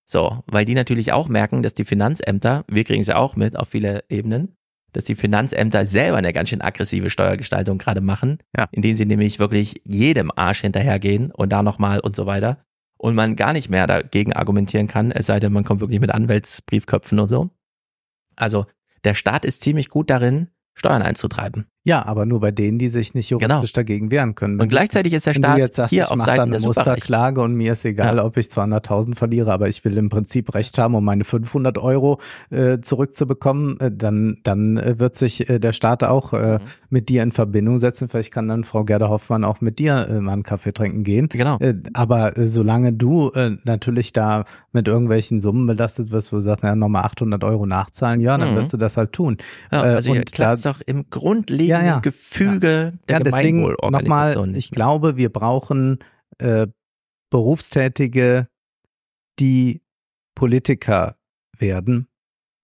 So, 0.04 0.42
weil 0.46 0.64
die 0.64 0.74
natürlich 0.74 1.12
auch 1.12 1.28
merken, 1.28 1.62
dass 1.62 1.74
die 1.74 1.84
Finanzämter, 1.84 2.64
wir 2.68 2.84
kriegen 2.84 3.02
es 3.02 3.08
ja 3.08 3.16
auch 3.16 3.36
mit 3.36 3.56
auf 3.56 3.68
viele 3.68 4.04
Ebenen, 4.08 4.56
dass 4.92 5.04
die 5.04 5.14
Finanzämter 5.14 5.84
selber 5.84 6.16
eine 6.16 6.32
ganz 6.32 6.48
schön 6.48 6.62
aggressive 6.62 7.10
Steuergestaltung 7.10 7.78
gerade 7.78 8.00
machen, 8.00 8.38
Ja. 8.56 8.68
indem 8.72 8.96
sie 8.96 9.04
nämlich 9.04 9.38
wirklich 9.38 9.82
jedem 9.84 10.30
Arsch 10.34 10.62
hinterhergehen 10.62 11.30
und 11.30 11.50
da 11.50 11.62
nochmal 11.62 12.00
und 12.00 12.16
so 12.16 12.26
weiter 12.26 12.64
und 12.96 13.14
man 13.14 13.36
gar 13.36 13.52
nicht 13.52 13.68
mehr 13.68 13.86
dagegen 13.86 14.32
argumentieren 14.32 14.88
kann, 14.88 15.12
es 15.12 15.26
sei 15.26 15.38
denn, 15.40 15.52
man 15.52 15.64
kommt 15.64 15.80
wirklich 15.80 16.00
mit 16.00 16.10
Anwältsbriefköpfen 16.10 17.18
und 17.20 17.28
so. 17.28 17.50
Also 18.34 18.66
der 19.04 19.14
Staat 19.14 19.44
ist 19.44 19.62
ziemlich 19.62 19.88
gut 19.88 20.10
darin, 20.10 20.48
Steuern 20.74 21.02
einzutreiben. 21.02 21.66
Ja, 21.84 22.04
aber 22.04 22.26
nur 22.26 22.40
bei 22.40 22.50
denen, 22.50 22.78
die 22.78 22.88
sich 22.88 23.14
nicht 23.14 23.30
juristisch 23.30 23.72
dagegen 23.72 24.10
wehren 24.10 24.34
können. 24.34 24.54
Genau. 24.54 24.64
Und 24.64 24.68
gleichzeitig 24.68 25.12
ist 25.14 25.24
der 25.26 25.34
Wenn 25.34 25.42
Staat 25.42 25.56
du 25.56 25.60
jetzt 25.60 25.76
sagst, 25.76 25.90
hier 25.90 26.02
ich 26.04 26.10
auf 26.10 26.16
mach 26.18 26.26
Seiten 26.26 26.38
dann 26.38 26.50
der. 26.50 26.60
Musterklage 26.60 27.40
und 27.40 27.54
mir 27.54 27.72
ist 27.72 27.84
egal, 27.86 28.18
ob 28.18 28.36
ich 28.36 28.46
200.000 28.48 29.14
verliere, 29.14 29.52
aber 29.52 29.68
ich 29.68 29.82
will 29.86 29.96
im 29.96 30.10
Prinzip 30.10 30.54
Recht 30.54 30.76
haben, 30.78 30.94
um 30.94 31.04
meine 31.04 31.24
500 31.24 31.78
Euro 31.78 32.20
äh, 32.50 32.80
zurückzubekommen, 32.80 33.80
äh, 33.80 33.90
dann 33.90 34.38
dann 34.42 34.76
äh, 34.76 34.98
wird 34.98 35.16
sich 35.16 35.48
äh, 35.48 35.58
der 35.58 35.72
Staat 35.72 36.04
auch 36.04 36.32
Mhm. 36.32 36.38
äh, 36.38 36.58
mit 36.90 37.08
dir 37.08 37.22
in 37.22 37.32
Verbindung 37.32 37.78
setzen. 37.78 38.08
Vielleicht 38.08 38.32
kann 38.32 38.48
dann 38.48 38.64
Frau 38.64 38.84
Gerda 38.84 39.08
Hoffmann 39.08 39.44
auch 39.44 39.60
mit 39.62 39.78
dir 39.78 40.08
äh, 40.10 40.20
mal 40.20 40.32
einen 40.34 40.42
Kaffee 40.42 40.72
trinken 40.72 41.04
gehen. 41.04 41.28
Genau. 41.30 41.58
Äh, 41.58 41.74
aber 41.94 42.36
äh, 42.36 42.46
solange 42.46 42.92
du 42.92 43.30
äh, 43.30 43.52
natürlich 43.64 44.12
da 44.12 44.44
mit 44.72 44.88
irgendwelchen 44.88 45.40
Summen 45.40 45.66
belastet 45.66 46.10
wirst, 46.10 46.32
wo 46.32 46.36
du 46.36 46.42
sagst, 46.42 46.64
naja, 46.64 46.74
nochmal 46.76 47.04
800 47.04 47.42
Euro 47.44 47.64
nachzahlen, 47.66 48.20
ja, 48.20 48.36
dann 48.36 48.52
Mhm. 48.52 48.56
wirst 48.56 48.72
du 48.74 48.76
das 48.76 48.96
halt 48.98 49.12
tun. 49.12 49.38
Ja, 49.72 49.80
also 49.82 50.10
und 50.10 50.18
da- 50.18 50.54
klappt 50.54 50.66
doch 50.66 50.80
im 50.84 51.08
grundlegenden 51.76 52.02
Gefüge 52.02 52.98
der 53.08 53.18
ja, 53.18 53.22
Gemeinwohlorganisation 53.22 54.46
nochmal, 54.48 54.58
ich 54.58 54.70
glaube, 54.70 55.16
wir 55.16 55.30
brauchen 55.32 55.98
äh, 56.38 56.66
Berufstätige, 57.30 58.48
die 59.38 59.82
Politiker 60.34 61.16
werden 61.58 62.08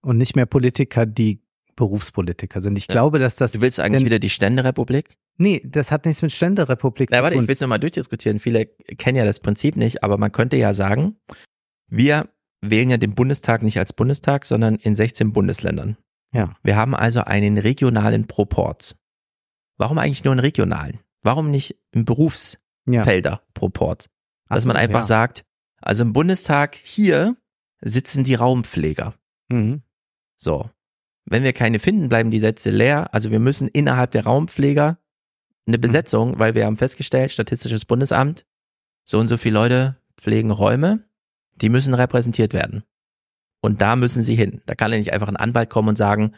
und 0.02 0.18
nicht 0.18 0.36
mehr 0.36 0.47
Politiker, 0.47 1.07
die 1.07 1.42
Berufspolitiker 1.76 2.60
sind. 2.60 2.76
Ich 2.76 2.86
glaube, 2.86 3.18
dass 3.18 3.36
das. 3.36 3.52
Du 3.52 3.60
willst 3.60 3.81
eigentlich 3.81 4.00
denn- 4.00 4.07
wieder 4.07 4.18
die 4.18 4.31
Ständerepublik? 4.31 5.16
Nee, 5.36 5.60
das 5.65 5.91
hat 5.91 6.07
nichts 6.07 6.23
mit 6.23 6.31
Ständerepublik 6.33 7.10
Na, 7.10 7.18
zu 7.18 7.23
warte, 7.24 7.34
tun. 7.34 7.44
ich 7.44 7.49
will 7.49 7.55
es 7.55 7.60
nochmal 7.60 7.81
durchdiskutieren. 7.81 8.39
Viele 8.39 8.66
kennen 8.66 9.16
ja 9.16 9.24
das 9.24 9.41
Prinzip 9.41 9.76
nicht, 9.76 10.05
aber 10.05 10.16
man 10.16 10.31
könnte 10.31 10.57
ja 10.57 10.73
sagen, 10.73 11.16
wir 11.91 12.28
wählen 12.60 12.91
ja 12.91 12.97
den 12.97 13.16
Bundestag 13.16 13.62
nicht 13.62 13.78
als 13.78 13.92
Bundestag, 13.92 14.44
sondern 14.44 14.76
in 14.76 14.94
16 14.94 15.33
Bundesländern. 15.33 15.97
Ja. 16.35 16.53
Wir 16.63 16.77
haben 16.77 16.95
also 16.95 17.21
einen 17.21 17.59
regionalen 17.59 18.27
Proporz. 18.27 18.97
Warum 19.79 19.99
eigentlich 19.99 20.25
nur 20.25 20.33
einen 20.33 20.41
regionalen? 20.41 21.01
Warum 21.23 21.51
nicht 21.51 21.77
einen 21.95 22.05
Berufsfelder-Proporz? 22.05 24.09
Ach 24.49 24.57
Dass 24.57 24.65
so, 24.65 24.69
man 24.69 24.77
einfach 24.77 25.01
ja. 25.01 25.05
sagt, 25.05 25.45
also 25.81 26.03
im 26.03 26.13
Bundestag 26.13 26.75
hier 26.75 27.37
sitzen 27.81 28.25
die 28.25 28.35
Raumpfleger. 28.35 29.15
Mhm. 29.49 29.83
So. 30.37 30.69
Wenn 31.25 31.43
wir 31.43 31.55
keine 31.55 31.79
finden, 31.79 32.11
bleiben 32.11 32.31
die 32.31 32.39
Sätze 32.39 32.71
leer. 32.71 33.15
Also 33.15 33.31
wir 33.31 33.39
müssen 33.39 33.69
innerhalb 33.69 34.11
der 34.11 34.25
Raumpfleger 34.25 34.99
Mhm. 35.67 35.73
eine 35.73 35.79
Besetzung, 35.79 36.39
weil 36.39 36.55
wir 36.55 36.67
haben 36.67 36.77
festgestellt, 36.77 37.31
Statistisches 37.31 37.85
Bundesamt, 37.85 38.47
so 39.05 39.19
und 39.19 39.29
so 39.29 39.37
viele 39.37 39.55
Leute 39.55 39.97
pflegen 40.17 40.51
Räume, 40.51 41.05
die 41.57 41.69
müssen 41.69 41.95
repräsentiert 41.95 42.53
werden. 42.53 42.85
Und 43.65 43.81
da 43.81 43.97
müssen 43.97 44.23
sie 44.23 44.34
hin. 44.34 44.60
Da 44.67 44.75
kann 44.75 44.93
ja 44.93 44.99
nicht 44.99 45.15
einfach 45.15 45.28
ein 45.28 45.39
Anwalt 45.39 45.70
kommen 45.70 45.89
und 45.89 45.97
sagen, 45.97 46.36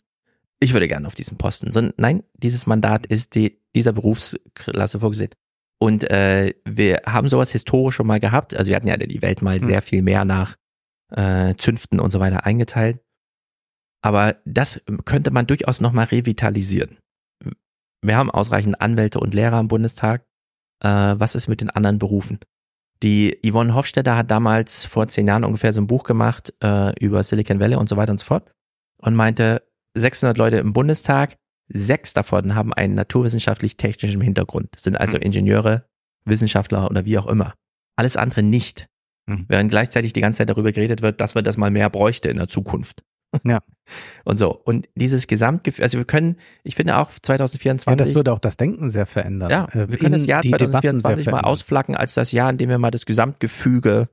ich 0.60 0.72
würde 0.74 0.86
gerne 0.86 1.08
auf 1.08 1.16
diesen 1.16 1.38
Posten. 1.38 1.72
Sondern 1.72 1.92
nein, 1.96 2.22
dieses 2.34 2.66
Mandat 2.66 3.04
ist 3.04 3.34
die, 3.34 3.60
dieser 3.74 3.92
Berufsklasse 3.92 5.00
vorgesehen. 5.00 5.32
Und 5.80 6.08
äh, 6.08 6.54
wir 6.64 7.02
haben 7.04 7.28
sowas 7.28 7.50
historisch 7.50 7.96
schon 7.96 8.06
mal 8.06 8.20
gehabt. 8.20 8.54
Also 8.54 8.68
wir 8.68 8.76
hatten 8.76 8.86
ja 8.86 8.96
die 8.96 9.22
Welt 9.22 9.42
mal 9.42 9.58
Hm. 9.58 9.66
sehr 9.66 9.82
viel 9.82 10.02
mehr 10.02 10.24
nach 10.24 10.54
äh, 11.10 11.56
Zünften 11.56 11.98
und 11.98 12.12
so 12.12 12.20
weiter 12.20 12.46
eingeteilt. 12.46 13.00
Aber 14.02 14.36
das 14.44 14.84
könnte 15.04 15.32
man 15.32 15.48
durchaus 15.48 15.80
nochmal 15.80 16.04
revitalisieren. 16.04 16.98
Wir 18.02 18.16
haben 18.16 18.30
ausreichend 18.30 18.80
Anwälte 18.80 19.18
und 19.18 19.34
Lehrer 19.34 19.58
im 19.58 19.66
Bundestag. 19.66 20.24
Äh, 20.80 21.16
was 21.18 21.34
ist 21.34 21.48
mit 21.48 21.60
den 21.60 21.70
anderen 21.70 21.98
Berufen? 21.98 22.38
Die 23.02 23.38
Yvonne 23.44 23.74
Hofstetter 23.74 24.16
hat 24.16 24.30
damals 24.30 24.86
vor 24.86 25.08
zehn 25.08 25.26
Jahren 25.26 25.44
ungefähr 25.44 25.72
so 25.72 25.80
ein 25.80 25.86
Buch 25.86 26.04
gemacht 26.04 26.54
äh, 26.62 26.92
über 26.98 27.22
Silicon 27.22 27.60
Valley 27.60 27.76
und 27.76 27.88
so 27.88 27.96
weiter 27.96 28.12
und 28.12 28.18
so 28.18 28.24
fort 28.24 28.50
und 28.98 29.14
meinte, 29.14 29.62
600 29.94 30.36
Leute 30.38 30.56
im 30.58 30.72
Bundestag, 30.72 31.36
sechs 31.68 32.12
davon 32.12 32.54
haben 32.54 32.72
einen 32.72 32.94
naturwissenschaftlich-technischen 32.94 34.20
Hintergrund, 34.20 34.68
sind 34.78 34.96
also 35.00 35.16
Ingenieure, 35.16 35.86
Wissenschaftler 36.24 36.90
oder 36.90 37.04
wie 37.04 37.18
auch 37.18 37.26
immer. 37.26 37.54
Alles 37.96 38.16
andere 38.16 38.42
nicht. 38.42 38.88
Mhm. 39.26 39.46
Während 39.48 39.70
gleichzeitig 39.70 40.12
die 40.12 40.20
ganze 40.20 40.38
Zeit 40.38 40.50
darüber 40.50 40.72
geredet 40.72 41.02
wird, 41.02 41.20
dass 41.20 41.34
wir 41.34 41.42
das 41.42 41.56
mal 41.56 41.70
mehr 41.70 41.90
bräuchte 41.90 42.28
in 42.28 42.36
der 42.36 42.48
Zukunft. 42.48 43.02
Ja. 43.44 43.60
Und 44.24 44.36
so. 44.36 44.50
Und 44.64 44.88
dieses 44.96 45.26
Gesamtgefühl, 45.26 45.82
also 45.84 45.98
wir 45.98 46.04
können, 46.04 46.36
ich 46.64 46.74
finde 46.74 46.96
auch 46.96 47.10
2024. 47.10 47.86
Ja, 47.90 47.96
das 47.96 48.14
würde 48.14 48.32
auch 48.32 48.38
das 48.40 48.56
Denken 48.56 48.90
sehr 48.90 49.06
verändern. 49.06 49.50
Ja, 49.50 49.66
Äh, 49.72 49.88
wir 49.88 49.98
können 49.98 50.12
das 50.12 50.26
Jahr 50.26 50.42
die 50.42 50.50
Debatten 50.50 50.98
sehr 50.98 50.98
2024 50.98 51.26
mal 51.32 51.40
ausflacken 51.42 51.94
als 51.96 52.14
das 52.14 52.32
Jahr, 52.32 52.50
in 52.50 52.58
dem 52.58 52.68
wir 52.68 52.78
mal 52.78 52.90
das 52.90 53.06
Gesamtgefüge 53.06 54.08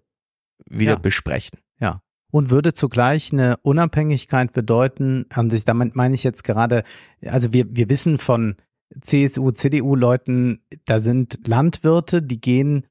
wieder 0.70 0.94
Ja. 0.94 1.00
besprechen. 1.00 1.60
Ja. 1.80 2.02
Und 2.32 2.50
würde 2.50 2.74
zugleich 2.74 3.32
eine 3.32 3.58
Unabhängigkeit 3.64 4.54
bedeuten, 4.54 5.26
an 5.30 5.50
sich, 5.50 5.66
damit 5.66 5.96
meine 5.96 6.16
ich 6.16 6.24
jetzt 6.24 6.44
gerade, 6.44 6.84
also 7.26 7.54
wir, 7.54 7.66
wir 7.76 7.90
wissen 7.90 8.18
von 8.18 8.56
CSU, 9.02 9.52
CDU-Leuten, 9.52 10.60
da 10.86 11.00
sind 11.00 11.48
Landwirte, 11.48 12.22
die 12.22 12.40
gehen 12.42 12.86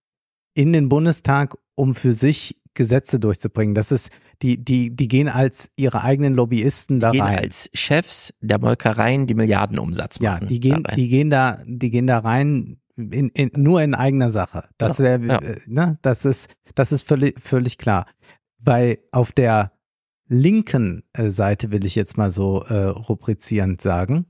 in 0.55 0.73
den 0.73 0.89
Bundestag, 0.89 1.57
um 1.75 1.95
für 1.95 2.13
sich 2.13 2.59
Gesetze 2.75 3.21
durchzubringen. 3.21 3.75
Das 3.75 3.93
ist, 3.93 4.11
die, 4.41 4.57
die, 4.65 4.95
die 4.97 5.07
gehen 5.09 5.29
als 5.29 5.71
ihre 5.77 6.03
eigenen 6.05 6.35
Lobbyisten 6.35 7.01
da 7.01 7.11
Die 7.11 7.19
gehen 7.19 7.27
rein. 7.27 7.39
als 7.41 7.69
Chefs 7.75 8.33
der 8.41 8.59
Molkereien, 8.59 9.27
die 9.27 9.35
Milliardenumsatz 9.35 10.19
Ja, 10.21 10.33
machen. 10.35 10.49
die 10.49 10.59
gehen, 10.61 10.83
da 10.83 10.89
rein. 10.91 10.97
die 10.97 11.09
gehen 11.09 11.31
da, 11.31 11.59
die 11.67 11.91
gehen 11.91 12.07
da 12.07 12.19
rein 12.19 12.79
in, 12.97 13.29
in, 13.31 13.51
nur 13.57 13.83
in 13.83 13.95
eigener 13.95 14.31
Sache. 14.31 14.69
Das 14.79 14.99
Ja, 14.99 15.05
wäre, 15.05 15.27
ja. 15.27 15.39
äh, 15.41 15.61
ne, 15.67 15.99
das 16.03 16.25
ist, 16.25 16.55
das 16.75 16.93
ist 16.93 17.07
völlig, 17.07 17.39
völlig 17.41 17.77
klar. 17.77 18.07
Bei 18.59 19.01
auf 19.11 19.33
der 19.33 19.73
linken 20.29 21.03
äh, 21.13 21.29
Seite 21.31 21.71
will 21.73 21.85
ich 21.85 21.95
jetzt 21.95 22.17
mal 22.17 22.31
so 22.31 22.63
äh, 22.63 22.85
rubrizierend 22.85 23.83
sagen, 23.83 24.27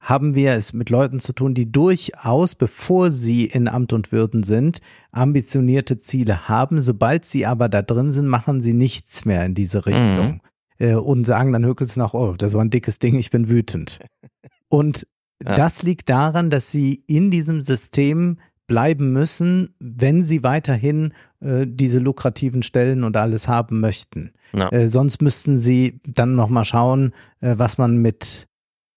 haben 0.00 0.34
wir 0.34 0.52
es 0.54 0.72
mit 0.72 0.88
Leuten 0.90 1.20
zu 1.20 1.32
tun, 1.34 1.52
die 1.54 1.70
durchaus, 1.70 2.54
bevor 2.54 3.10
sie 3.10 3.44
in 3.44 3.68
Amt 3.68 3.92
und 3.92 4.10
Würden 4.12 4.42
sind, 4.42 4.80
ambitionierte 5.12 5.98
Ziele 5.98 6.48
haben. 6.48 6.80
Sobald 6.80 7.24
sie 7.26 7.44
aber 7.46 7.68
da 7.68 7.82
drin 7.82 8.10
sind, 8.12 8.26
machen 8.26 8.62
sie 8.62 8.72
nichts 8.72 9.24
mehr 9.26 9.44
in 9.44 9.54
diese 9.54 9.84
Richtung 9.86 10.40
äh, 10.78 10.94
und 10.94 11.24
sagen 11.24 11.52
dann 11.52 11.66
höchstens 11.66 11.96
noch, 11.96 12.14
oh, 12.14 12.34
das 12.36 12.54
war 12.54 12.62
ein 12.62 12.70
dickes 12.70 12.98
Ding, 12.98 13.18
ich 13.18 13.30
bin 13.30 13.48
wütend. 13.48 13.98
Und 14.68 15.06
Ja. 15.44 15.56
das 15.56 15.82
liegt 15.82 16.08
daran, 16.08 16.48
dass 16.48 16.70
sie 16.70 17.02
in 17.06 17.30
diesem 17.30 17.60
System 17.62 18.38
bleiben 18.68 19.12
müssen, 19.12 19.74
wenn 19.80 20.22
sie 20.22 20.42
weiterhin 20.44 21.12
äh, 21.40 21.66
diese 21.68 21.98
lukrativen 21.98 22.62
Stellen 22.62 23.02
und 23.04 23.16
alles 23.16 23.48
haben 23.48 23.80
möchten. 23.80 24.30
Ja. 24.52 24.68
Äh, 24.70 24.86
sonst 24.88 25.20
müssten 25.22 25.58
sie 25.58 26.00
dann 26.06 26.36
noch 26.36 26.48
mal 26.48 26.64
schauen, 26.64 27.12
äh, 27.40 27.54
was 27.58 27.78
man 27.78 27.96
mit 27.96 28.46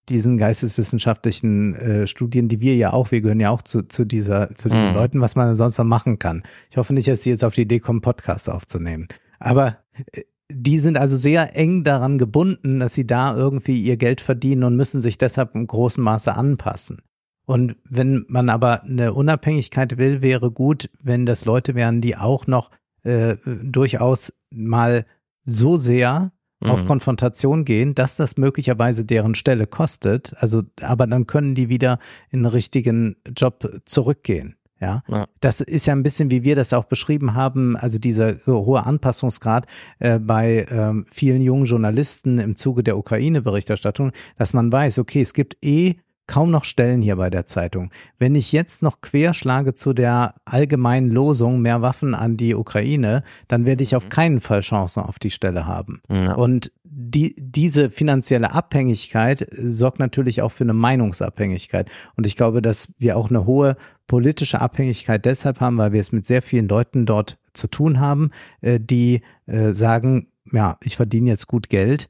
diesen 0.10 0.38
geisteswissenschaftlichen 0.38 1.76
äh, 1.76 2.08
Studien, 2.08 2.48
die 2.48 2.60
wir 2.60 2.76
ja 2.76 2.94
auch, 2.94 3.12
wir 3.12 3.22
gehören 3.22 3.40
ja 3.40 3.50
auch 3.50 3.62
zu, 3.62 3.84
zu 3.84 4.06
dieser, 4.06 4.54
zu 4.56 4.70
diesen 4.70 4.90
Mhm. 4.90 4.96
Leuten, 4.96 5.22
was 5.22 5.36
man 5.36 5.56
sonst 5.56 5.78
noch 5.78 5.86
machen 5.86 6.20
kann. 6.20 6.44
Ich 6.70 6.78
hoffe 6.78 6.94
nicht, 6.94 7.08
dass 7.08 7.24
sie 7.24 7.30
jetzt 7.30 7.44
auf 7.44 7.54
die 7.56 7.62
Idee 7.62 7.80
kommen, 7.80 8.02
Podcast 8.02 8.50
aufzunehmen. 8.50 9.08
Aber 9.40 9.78
äh, 10.12 10.22
die 10.52 10.80
sind 10.80 10.98
also 10.98 11.16
sehr 11.16 11.56
eng 11.56 11.84
daran 11.84 12.18
gebunden, 12.18 12.80
dass 12.80 12.94
sie 12.94 13.08
da 13.08 13.36
irgendwie 13.36 13.82
ihr 13.82 13.98
Geld 13.98 14.22
verdienen 14.22 14.64
und 14.64 14.76
müssen 14.76 15.02
sich 15.02 15.18
deshalb 15.18 15.56
im 15.56 15.66
großen 15.66 16.04
Maße 16.04 16.34
anpassen. 16.36 17.02
Und 17.46 17.76
wenn 17.90 18.26
man 18.28 18.50
aber 18.50 18.84
eine 18.84 19.14
Unabhängigkeit 19.14 19.98
will, 19.98 20.22
wäre 20.22 20.52
gut, 20.52 20.90
wenn 21.02 21.26
das 21.26 21.46
Leute 21.46 21.76
wären, 21.76 22.02
die 22.02 22.16
auch 22.16 22.48
noch 22.48 22.72
äh, 23.04 23.36
durchaus 23.64 24.34
mal 24.50 25.06
so 25.44 25.78
sehr 25.78 26.32
auf 26.66 26.84
Mhm. 26.84 26.88
Konfrontation 26.88 27.66
gehen, 27.66 27.96
dass 27.96 28.16
das 28.16 28.38
möglicherweise 28.38 29.06
deren 29.06 29.36
Stelle 29.36 29.68
kostet. 29.68 30.34
Also, 30.38 30.64
aber 30.82 31.08
dann 31.08 31.28
können 31.28 31.56
die 31.56 31.70
wieder 31.70 32.00
in 32.30 32.40
einen 32.40 32.46
richtigen 32.48 33.16
Job 33.36 33.82
zurückgehen. 33.86 34.56
Ja, 34.82 35.02
Ja. 35.08 35.28
das 35.40 35.62
ist 35.62 35.86
ja 35.86 35.94
ein 35.94 36.04
bisschen, 36.04 36.30
wie 36.30 36.44
wir 36.44 36.58
das 36.58 36.74
auch 36.74 36.84
beschrieben 36.84 37.36
haben, 37.36 37.78
also 37.78 37.98
dieser 38.00 38.36
hohe 38.46 38.86
Anpassungsgrad 38.86 39.66
äh, 40.00 40.20
bei 40.20 40.66
ähm, 40.70 41.06
vielen 41.10 41.42
jungen 41.42 41.64
Journalisten 41.66 42.38
im 42.38 42.58
Zuge 42.58 42.84
der 42.84 42.98
Ukraine-Berichterstattung, 42.98 44.12
dass 44.38 44.54
man 44.54 44.72
weiß, 44.74 45.00
okay, 45.00 45.22
es 45.22 45.34
gibt 45.34 45.56
eh 45.64 45.96
kaum 46.28 46.52
noch 46.52 46.64
Stellen 46.64 47.02
hier 47.02 47.16
bei 47.18 47.30
der 47.30 47.46
Zeitung. 47.46 47.92
Wenn 48.18 48.36
ich 48.36 48.52
jetzt 48.52 48.82
noch 48.82 49.02
querschlage 49.02 49.76
zu 49.76 49.94
der 49.94 50.36
allgemeinen 50.46 51.10
Losung 51.10 51.62
mehr 51.62 51.82
Waffen 51.82 52.16
an 52.16 52.38
die 52.38 52.56
Ukraine, 52.56 53.24
dann 53.48 53.66
werde 53.66 53.84
ich 53.84 53.96
auf 53.96 54.10
keinen 54.10 54.40
Fall 54.40 54.62
Chancen 54.62 55.04
auf 55.04 55.20
die 55.20 55.32
Stelle 55.32 55.66
haben. 55.66 56.02
Ja. 56.10 56.34
Und 56.36 56.72
die, 56.84 57.36
diese 57.38 57.90
finanzielle 57.90 58.54
Abhängigkeit 58.54 59.48
sorgt 59.52 60.00
natürlich 60.00 60.42
auch 60.42 60.52
für 60.52 60.64
eine 60.64 60.74
Meinungsabhängigkeit. 60.74 61.90
Und 62.16 62.26
ich 62.28 62.36
glaube, 62.36 62.62
dass 62.62 62.94
wir 63.00 63.18
auch 63.18 63.30
eine 63.30 63.46
hohe 63.46 63.76
politische 64.08 64.62
Abhängigkeit 64.62 65.26
deshalb 65.26 65.60
haben, 65.60 65.78
weil 65.78 65.92
wir 65.92 66.02
es 66.02 66.12
mit 66.12 66.26
sehr 66.26 66.42
vielen 66.42 66.68
Leuten 66.68 67.06
dort 67.06 67.38
zu 67.54 67.68
tun 67.68 68.00
haben, 68.00 68.32
äh, 68.62 68.80
die 68.80 69.22
äh, 69.48 69.74
sagen, 69.74 70.28
ja, 70.52 70.78
ich 70.84 70.96
verdiene 70.96 71.32
jetzt 71.32 71.48
gut 71.48 71.70
Geld, 71.70 72.10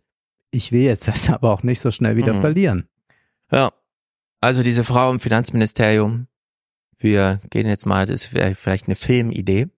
ich 0.52 0.72
will 0.72 0.82
jetzt 0.84 1.08
das 1.08 1.30
aber 1.30 1.52
auch 1.52 1.64
nicht 1.64 1.80
so 1.80 1.90
schnell 1.92 2.16
wieder 2.16 2.34
Mhm. 2.34 2.42
verlieren. 2.42 2.88
Ja. 3.52 3.72
Also 4.44 4.62
diese 4.62 4.84
Frau 4.84 5.10
im 5.10 5.22
Finanzministerium, 5.22 6.28
wir 6.98 7.40
gehen 7.50 7.66
jetzt 7.66 7.86
mal, 7.86 8.06
das 8.06 8.34
wäre 8.34 8.56
vielleicht 8.56 8.88
eine 8.88 8.98
Filmidee. 8.98 9.70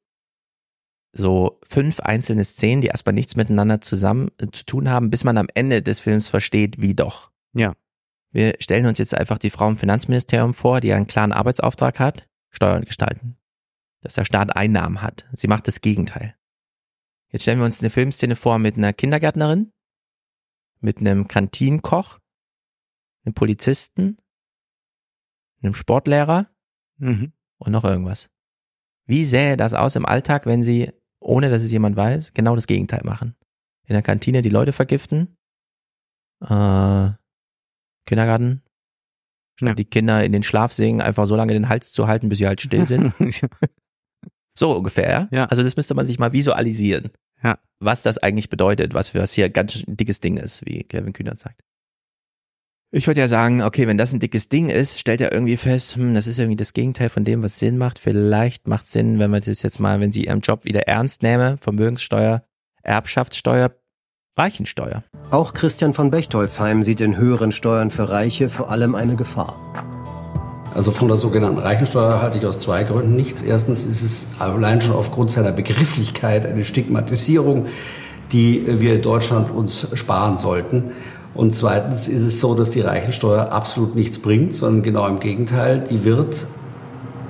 So 1.13 1.59
fünf 1.61 1.99
einzelne 1.99 2.43
Szenen, 2.43 2.81
die 2.81 2.87
erstmal 2.87 3.13
nichts 3.13 3.35
miteinander 3.35 3.79
zusammen 3.81 4.31
äh, 4.39 4.47
zu 4.51 4.65
tun 4.65 4.89
haben, 4.89 5.11
bis 5.11 5.23
man 5.23 5.37
am 5.37 5.49
Ende 5.53 5.83
des 5.83 5.99
Films 5.99 6.29
versteht, 6.29 6.81
wie 6.81 6.95
doch. 6.95 7.31
Ja. 7.53 7.73
Wir 8.31 8.55
stellen 8.59 8.87
uns 8.87 8.97
jetzt 8.97 9.13
einfach 9.13 9.37
die 9.37 9.51
Frau 9.51 9.67
im 9.67 9.77
Finanzministerium 9.77 10.55
vor, 10.55 10.81
die 10.81 10.93
einen 10.93 11.05
klaren 11.05 11.31
Arbeitsauftrag 11.31 11.99
hat, 11.99 12.27
Steuern 12.49 12.85
gestalten. 12.85 13.37
Dass 14.01 14.15
der 14.15 14.25
Staat 14.25 14.55
Einnahmen 14.55 15.03
hat. 15.03 15.25
Sie 15.33 15.47
macht 15.47 15.67
das 15.67 15.81
Gegenteil. 15.81 16.35
Jetzt 17.31 17.43
stellen 17.43 17.59
wir 17.59 17.65
uns 17.65 17.81
eine 17.81 17.91
Filmszene 17.91 18.35
vor 18.35 18.57
mit 18.57 18.79
einer 18.79 18.93
Kindergärtnerin, 18.93 19.71
mit 20.79 21.01
einem 21.01 21.27
Kantinenkoch, 21.27 22.17
einem 23.25 23.35
Polizisten, 23.35 24.17
einem 25.65 25.73
Sportlehrer 25.75 26.47
Mhm. 26.97 27.33
und 27.57 27.71
noch 27.71 27.83
irgendwas. 27.83 28.29
Wie 29.05 29.25
sähe 29.25 29.57
das 29.57 29.73
aus 29.73 29.95
im 29.95 30.05
Alltag, 30.05 30.45
wenn 30.45 30.63
sie, 30.63 30.91
ohne 31.19 31.49
dass 31.49 31.63
es 31.63 31.71
jemand 31.71 31.95
weiß, 31.95 32.33
genau 32.33 32.55
das 32.55 32.67
Gegenteil 32.67 33.01
machen? 33.03 33.35
In 33.87 33.93
der 33.93 34.01
Kantine 34.01 34.41
die 34.41 34.49
Leute 34.49 34.73
vergiften, 34.73 35.37
äh, 36.41 37.09
Kindergarten, 38.05 38.61
statt 39.59 39.77
die 39.79 39.85
Kinder 39.85 40.23
in 40.23 40.31
den 40.31 40.43
Schlaf 40.43 40.71
singen, 40.71 41.01
einfach 41.01 41.25
so 41.25 41.35
lange 41.35 41.53
den 41.53 41.69
Hals 41.69 41.91
zu 41.91 42.07
halten, 42.07 42.29
bis 42.29 42.39
sie 42.39 42.47
halt 42.47 42.61
still 42.61 42.87
sind. 42.87 43.13
so 44.57 44.75
ungefähr. 44.75 45.27
Ja. 45.31 45.45
Also 45.45 45.63
das 45.63 45.75
müsste 45.75 45.93
man 45.95 46.05
sich 46.05 46.19
mal 46.19 46.33
visualisieren. 46.33 47.11
Ja. 47.43 47.59
Was 47.79 48.01
das 48.03 48.17
eigentlich 48.17 48.49
bedeutet, 48.49 48.93
was 48.93 49.09
für 49.09 49.19
was 49.19 49.33
hier 49.33 49.49
ganz 49.49 49.83
dickes 49.87 50.19
Ding 50.19 50.37
ist, 50.37 50.65
wie 50.65 50.83
Kevin 50.83 51.13
Kühner 51.13 51.35
sagt. 51.37 51.61
Ich 52.97 53.07
würde 53.07 53.19
ja 53.19 53.27
sagen, 53.27 53.61
okay, 53.61 53.89
wenn 53.89 53.97
das 53.97 54.13
ein 54.13 54.21
dickes 54.21 54.47
Ding 54.47 54.69
ist, 54.69 55.01
stellt 55.01 55.19
er 55.19 55.33
irgendwie 55.33 55.57
fest, 55.57 55.97
hm, 55.97 56.13
das 56.15 56.27
ist 56.27 56.39
irgendwie 56.39 56.55
das 56.55 56.71
Gegenteil 56.71 57.09
von 57.09 57.25
dem, 57.25 57.43
was 57.43 57.59
Sinn 57.59 57.77
macht. 57.77 57.99
Vielleicht 57.99 58.69
macht 58.69 58.85
Sinn, 58.85 59.19
wenn 59.19 59.29
man 59.29 59.41
das 59.45 59.63
jetzt 59.63 59.81
mal, 59.81 59.99
wenn 59.99 60.13
sie 60.13 60.27
ihren 60.27 60.39
Job 60.39 60.63
wieder 60.63 60.87
ernst 60.87 61.21
nähme, 61.21 61.57
Vermögenssteuer, 61.57 62.43
Erbschaftssteuer, 62.83 63.71
Reichensteuer. 64.37 65.03
Auch 65.29 65.53
Christian 65.53 65.93
von 65.93 66.09
Bechtolzheim 66.09 66.83
sieht 66.83 67.01
in 67.01 67.17
höheren 67.17 67.51
Steuern 67.51 67.91
für 67.91 68.07
Reiche 68.07 68.47
vor 68.47 68.71
allem 68.71 68.95
eine 68.95 69.17
Gefahr. 69.17 69.59
Also 70.73 70.91
von 70.91 71.09
der 71.09 71.17
sogenannten 71.17 71.59
Reichensteuer 71.59 72.21
halte 72.21 72.37
ich 72.37 72.45
aus 72.45 72.59
zwei 72.59 72.85
Gründen 72.85 73.17
nichts. 73.17 73.41
Erstens 73.41 73.83
ist 73.83 74.03
es 74.03 74.27
allein 74.39 74.79
schon 74.79 74.95
aufgrund 74.95 75.31
seiner 75.31 75.51
Begrifflichkeit 75.51 76.45
eine 76.45 76.63
Stigmatisierung, 76.63 77.65
die 78.31 78.79
wir 78.79 78.95
in 78.95 79.01
Deutschland 79.01 79.51
uns 79.51 79.89
sparen 79.95 80.37
sollten. 80.37 80.91
Und 81.35 81.53
zweitens 81.53 82.07
ist 82.07 82.21
es 82.21 82.39
so, 82.39 82.55
dass 82.55 82.71
die 82.71 82.81
Reichensteuer 82.81 83.51
absolut 83.51 83.93
nichts 83.95 84.17
bringt, 84.19 84.55
sondern 84.55 84.83
genau 84.83 85.07
im 85.07 85.19
Gegenteil, 85.19 85.81
die 85.81 86.03
wird 86.05 86.47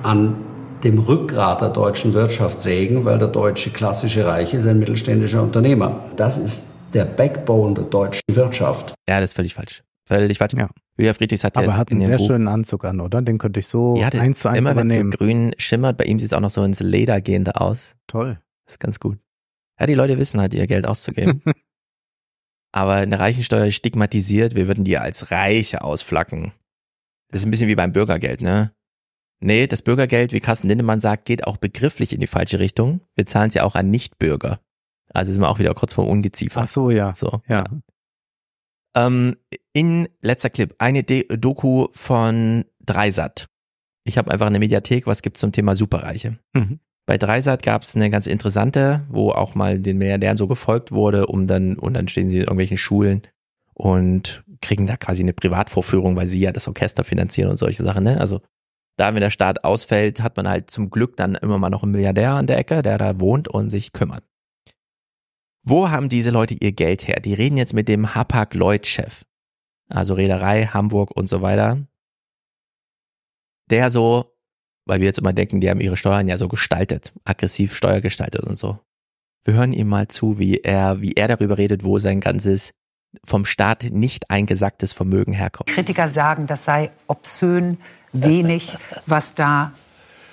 an 0.02 0.36
dem 0.84 0.98
Rückgrat 1.00 1.60
der 1.60 1.70
deutschen 1.70 2.12
Wirtschaft 2.12 2.60
sägen, 2.60 3.04
weil 3.04 3.18
der 3.18 3.28
deutsche 3.28 3.70
klassische 3.70 4.24
Reiche 4.26 4.58
ist 4.58 4.66
ein 4.66 4.78
mittelständischer 4.78 5.42
Unternehmer. 5.42 6.04
Das 6.16 6.38
ist 6.38 6.66
der 6.92 7.04
Backbone 7.04 7.74
der 7.74 7.84
deutschen 7.84 8.22
Wirtschaft. 8.30 8.94
Ja, 9.08 9.20
das 9.20 9.30
ist 9.30 9.36
völlig 9.36 9.54
falsch. 9.54 9.82
Völlig 10.06 10.38
falsch. 10.38 10.54
Ja. 10.54 10.68
Julia 10.96 11.12
Friedrichs 11.14 11.42
hat 11.42 11.56
Aber 11.56 11.66
er 11.66 11.70
jetzt 11.70 11.78
hat 11.78 11.90
in 11.90 11.98
einen 11.98 12.06
sehr 12.06 12.18
Buch, 12.18 12.26
schönen 12.28 12.46
Anzug 12.48 12.84
an, 12.84 13.00
oder? 13.00 13.20
Den 13.22 13.38
könnte 13.38 13.58
ich 13.60 13.66
so 13.66 13.96
ja, 13.96 14.08
der- 14.08 14.20
eins 14.22 14.38
zu 14.38 14.48
eins 14.48 14.58
immer 14.58 14.76
wenn 14.76 14.86
es 14.86 14.92
so 14.92 15.00
übernehmen. 15.00 15.10
grün 15.10 15.54
schimmert, 15.58 15.96
bei 15.96 16.04
ihm 16.04 16.18
sieht 16.20 16.28
es 16.28 16.32
auch 16.32 16.40
noch 16.40 16.50
so 16.50 16.62
ins 16.62 16.78
Leder 16.80 17.20
gehende 17.20 17.60
aus. 17.60 17.96
Toll. 18.06 18.38
Das 18.66 18.74
ist 18.74 18.78
ganz 18.80 19.00
gut. 19.00 19.18
Ja, 19.80 19.86
die 19.86 19.94
Leute 19.94 20.16
wissen 20.18 20.40
halt, 20.40 20.54
ihr 20.54 20.66
Geld 20.68 20.86
auszugeben. 20.86 21.42
Aber 22.72 22.94
eine 22.94 23.18
Reichensteuer 23.18 23.66
ist 23.66 23.76
stigmatisiert, 23.76 24.54
wir 24.54 24.68
würden 24.68 24.84
die 24.84 24.98
als 24.98 25.30
Reiche 25.30 25.82
ausflacken. 25.82 26.52
Das 27.30 27.40
ist 27.40 27.46
ein 27.46 27.50
bisschen 27.50 27.68
wie 27.68 27.74
beim 27.74 27.92
Bürgergeld, 27.92 28.40
ne? 28.42 28.72
Nee, 29.40 29.66
das 29.66 29.82
Bürgergeld, 29.82 30.32
wie 30.32 30.40
Carsten 30.40 30.68
Lindemann 30.68 31.00
sagt, 31.00 31.26
geht 31.26 31.46
auch 31.46 31.58
begrifflich 31.58 32.12
in 32.12 32.20
die 32.20 32.26
falsche 32.26 32.58
Richtung. 32.58 33.00
Wir 33.14 33.26
zahlen 33.26 33.48
es 33.48 33.54
ja 33.54 33.64
auch 33.64 33.74
an 33.74 33.90
Nichtbürger. 33.90 34.60
Also 35.12 35.32
sind 35.32 35.42
wir 35.42 35.48
auch 35.48 35.58
wieder 35.58 35.74
kurz 35.74 35.94
vor 35.94 36.06
Ungeziefer. 36.06 36.62
Ach 36.62 36.68
so, 36.68 36.90
ja. 36.90 37.14
So. 37.14 37.42
Ja. 37.46 37.64
Ähm, 38.96 39.36
in 39.72 40.08
letzter 40.22 40.50
Clip 40.50 40.74
eine 40.78 41.02
De 41.02 41.36
Doku 41.36 41.88
von 41.92 42.64
Dreisat. 42.80 43.46
Ich 44.04 44.16
habe 44.16 44.30
einfach 44.30 44.46
eine 44.46 44.58
Mediathek, 44.58 45.06
was 45.06 45.22
gibt's 45.22 45.40
zum 45.40 45.52
Thema 45.52 45.74
Superreiche. 45.74 46.38
Mhm. 46.54 46.80
Bei 47.06 47.18
Dreisat 47.18 47.62
gab's 47.62 47.94
eine 47.94 48.10
ganz 48.10 48.26
interessante, 48.26 49.06
wo 49.08 49.30
auch 49.30 49.54
mal 49.54 49.78
den 49.78 49.98
Milliardären 49.98 50.36
so 50.36 50.48
gefolgt 50.48 50.90
wurde, 50.90 51.26
um 51.26 51.46
dann, 51.46 51.78
und 51.78 51.94
dann 51.94 52.08
stehen 52.08 52.28
sie 52.28 52.38
in 52.38 52.42
irgendwelchen 52.42 52.76
Schulen 52.76 53.22
und 53.74 54.44
kriegen 54.60 54.86
da 54.86 54.96
quasi 54.96 55.22
eine 55.22 55.32
Privatvorführung, 55.32 56.16
weil 56.16 56.26
sie 56.26 56.40
ja 56.40 56.50
das 56.50 56.66
Orchester 56.66 57.04
finanzieren 57.04 57.50
und 57.50 57.58
solche 57.58 57.84
Sachen, 57.84 58.04
ne? 58.04 58.20
Also 58.20 58.40
da, 58.96 59.14
wenn 59.14 59.20
der 59.20 59.30
Staat 59.30 59.62
ausfällt, 59.62 60.22
hat 60.22 60.36
man 60.36 60.48
halt 60.48 60.70
zum 60.70 60.90
Glück 60.90 61.16
dann 61.16 61.34
immer 61.34 61.58
mal 61.58 61.70
noch 61.70 61.82
einen 61.82 61.92
Milliardär 61.92 62.32
an 62.32 62.46
der 62.46 62.58
Ecke, 62.58 62.82
der 62.82 62.98
da 62.98 63.20
wohnt 63.20 63.46
und 63.46 63.70
sich 63.70 63.92
kümmert. 63.92 64.24
Wo 65.62 65.90
haben 65.90 66.08
diese 66.08 66.30
Leute 66.30 66.54
ihr 66.54 66.72
Geld 66.72 67.06
her? 67.06 67.20
Die 67.20 67.34
reden 67.34 67.58
jetzt 67.58 67.74
mit 67.74 67.88
dem 67.88 68.14
Hapag-Lloyd-Chef, 68.14 69.24
also 69.88 70.14
Reederei, 70.14 70.66
Hamburg 70.66 71.10
und 71.10 71.28
so 71.28 71.42
weiter. 71.42 71.86
Der 73.68 73.90
so, 73.90 74.35
weil 74.86 75.00
wir 75.00 75.06
jetzt 75.06 75.18
immer 75.18 75.32
denken, 75.32 75.60
die 75.60 75.68
haben 75.68 75.80
ihre 75.80 75.96
Steuern 75.96 76.28
ja 76.28 76.38
so 76.38 76.48
gestaltet, 76.48 77.12
aggressiv 77.24 77.74
steuergestaltet 77.74 78.42
und 78.44 78.56
so. 78.58 78.78
Wir 79.44 79.54
hören 79.54 79.72
ihm 79.72 79.88
mal 79.88 80.08
zu, 80.08 80.38
wie 80.38 80.58
er, 80.58 81.00
wie 81.00 81.12
er 81.12 81.28
darüber 81.28 81.58
redet, 81.58 81.84
wo 81.84 81.98
sein 81.98 82.20
ganzes 82.20 82.70
vom 83.24 83.44
Staat 83.46 83.84
nicht 83.90 84.30
eingesacktes 84.30 84.92
Vermögen 84.92 85.32
herkommt. 85.32 85.68
Kritiker 85.68 86.08
sagen, 86.08 86.46
das 86.46 86.64
sei 86.64 86.90
obszön 87.06 87.78
wenig, 88.12 88.76
was 89.06 89.34
da 89.34 89.72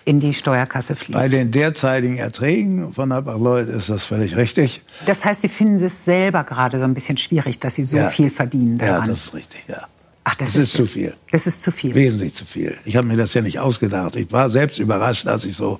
in 0.06 0.20
die 0.20 0.34
Steuerkasse 0.34 0.96
fließt. 0.98 1.18
Bei 1.18 1.30
den 1.30 1.52
derzeitigen 1.52 2.18
Erträgen 2.18 2.92
von 2.92 3.14
Hapag-Lloyd 3.14 3.70
ist 3.70 3.90
das 3.90 4.04
völlig 4.04 4.36
richtig. 4.36 4.82
Das 5.06 5.24
heißt, 5.24 5.42
Sie 5.42 5.48
finden 5.48 5.84
es 5.86 6.04
selber 6.04 6.44
gerade 6.44 6.78
so 6.78 6.84
ein 6.84 6.94
bisschen 6.94 7.16
schwierig, 7.18 7.60
dass 7.60 7.76
Sie 7.76 7.84
so 7.86 7.98
Ja. 7.98 8.10
viel 8.10 8.30
verdienen 8.30 8.80
Ja, 8.80 8.88
daran. 8.88 9.08
das 9.08 9.26
ist 9.26 9.34
richtig, 9.34 9.64
ja. 9.70 9.88
Ach, 10.26 10.36
das, 10.36 10.54
Das 10.54 10.64
ist 10.64 10.74
zu 10.74 10.86
viel. 10.86 11.14
Das 11.32 11.48
ist 11.48 11.62
zu 11.62 11.72
viel. 11.72 11.94
Wesentlich 11.96 12.34
zu 12.34 12.46
viel. 12.46 12.78
Ich 12.86 12.96
habe 12.96 13.08
mir 13.08 13.18
das 13.18 13.34
ja 13.34 13.42
nicht 13.42 13.60
ausgedacht. 13.60 14.16
Ich 14.16 14.32
war 14.32 14.48
selbst 14.48 14.80
überrascht, 14.80 15.28
als 15.28 15.44
ich 15.44 15.56
so 15.56 15.80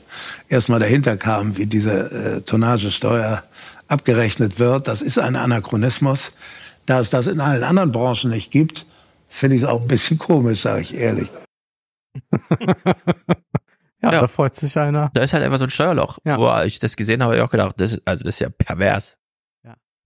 erstmal 0.50 0.80
dahinter 0.80 1.16
kam, 1.16 1.56
wie 1.58 1.66
diese 1.66 2.12
äh, 2.12 2.42
Tonnagesteuer 2.42 3.44
abgerechnet 3.88 4.60
wird. 4.60 4.88
Das 4.88 5.02
ist 5.02 5.18
ein 5.18 5.36
Anachronismus. 5.36 6.34
Da 6.86 7.00
es 7.00 7.10
das 7.10 7.28
in 7.28 7.40
allen 7.40 7.64
anderen 7.64 7.94
Branchen 7.94 8.32
nicht 8.32 8.52
gibt, 8.52 8.86
finde 9.30 9.56
ich 9.56 9.62
es 9.62 9.68
auch 9.68 9.82
ein 9.82 9.88
bisschen 9.88 10.18
komisch, 10.18 10.62
sage 10.62 10.82
ich 10.82 10.94
ehrlich. 10.94 11.30
Ja, 14.04 14.12
da 14.12 14.28
freut 14.28 14.54
sich 14.54 14.78
einer. 14.78 15.10
Da 15.14 15.24
ist 15.24 15.34
halt 15.34 15.44
einfach 15.46 15.60
so 15.60 15.64
ein 15.64 15.70
Steuerloch. 15.70 16.20
Wo 16.26 16.62
ich 16.66 16.80
das 16.80 16.98
gesehen 16.98 17.24
habe, 17.24 17.32
habe 17.32 17.38
ich 17.38 17.42
auch 17.42 17.50
gedacht, 17.50 17.76
das 17.78 17.94
ist, 17.94 18.02
also 18.04 18.26
das 18.26 18.36
ist 18.36 18.40
ja 18.40 18.50
pervers. 18.50 19.18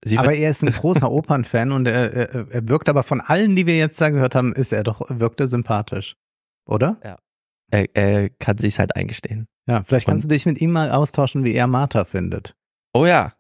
Sie 0.06 0.18
aber 0.18 0.34
er 0.34 0.52
ist 0.52 0.64
ein 0.64 0.70
großer 0.70 1.10
Opernfan 1.12 1.72
und 1.72 1.88
er, 1.88 2.14
er, 2.14 2.52
er 2.52 2.70
wirkt 2.70 2.88
aber 2.90 3.04
von 3.04 3.20
allen, 3.22 3.56
die 3.56 3.66
wir 3.66 3.78
jetzt 3.78 4.00
da 4.00 4.10
gehört 4.10 4.36
haben, 4.36 4.54
ist 4.54 4.72
er 4.72 4.84
doch, 4.84 5.02
wirkt 5.10 5.40
er 5.40 5.48
sympathisch. 5.48 6.16
Oder? 6.68 6.98
Ja. 7.04 7.18
Er, 7.72 7.96
er 7.96 8.30
kann 8.30 8.58
sich's 8.58 8.80
halt 8.80 8.96
eingestehen. 8.96 9.48
Ja, 9.68 9.84
vielleicht 9.84 10.06
kannst 10.08 10.26
Und- 10.26 10.32
du 10.32 10.36
dich 10.36 10.46
mit 10.46 10.62
ihm 10.62 10.72
mal 10.72 10.92
austauschen, 10.92 11.44
wie 11.44 11.54
er 11.54 11.68
Martha 11.68 12.06
findet. 12.06 12.56
Oh 12.94 13.06
ja. 13.06 13.34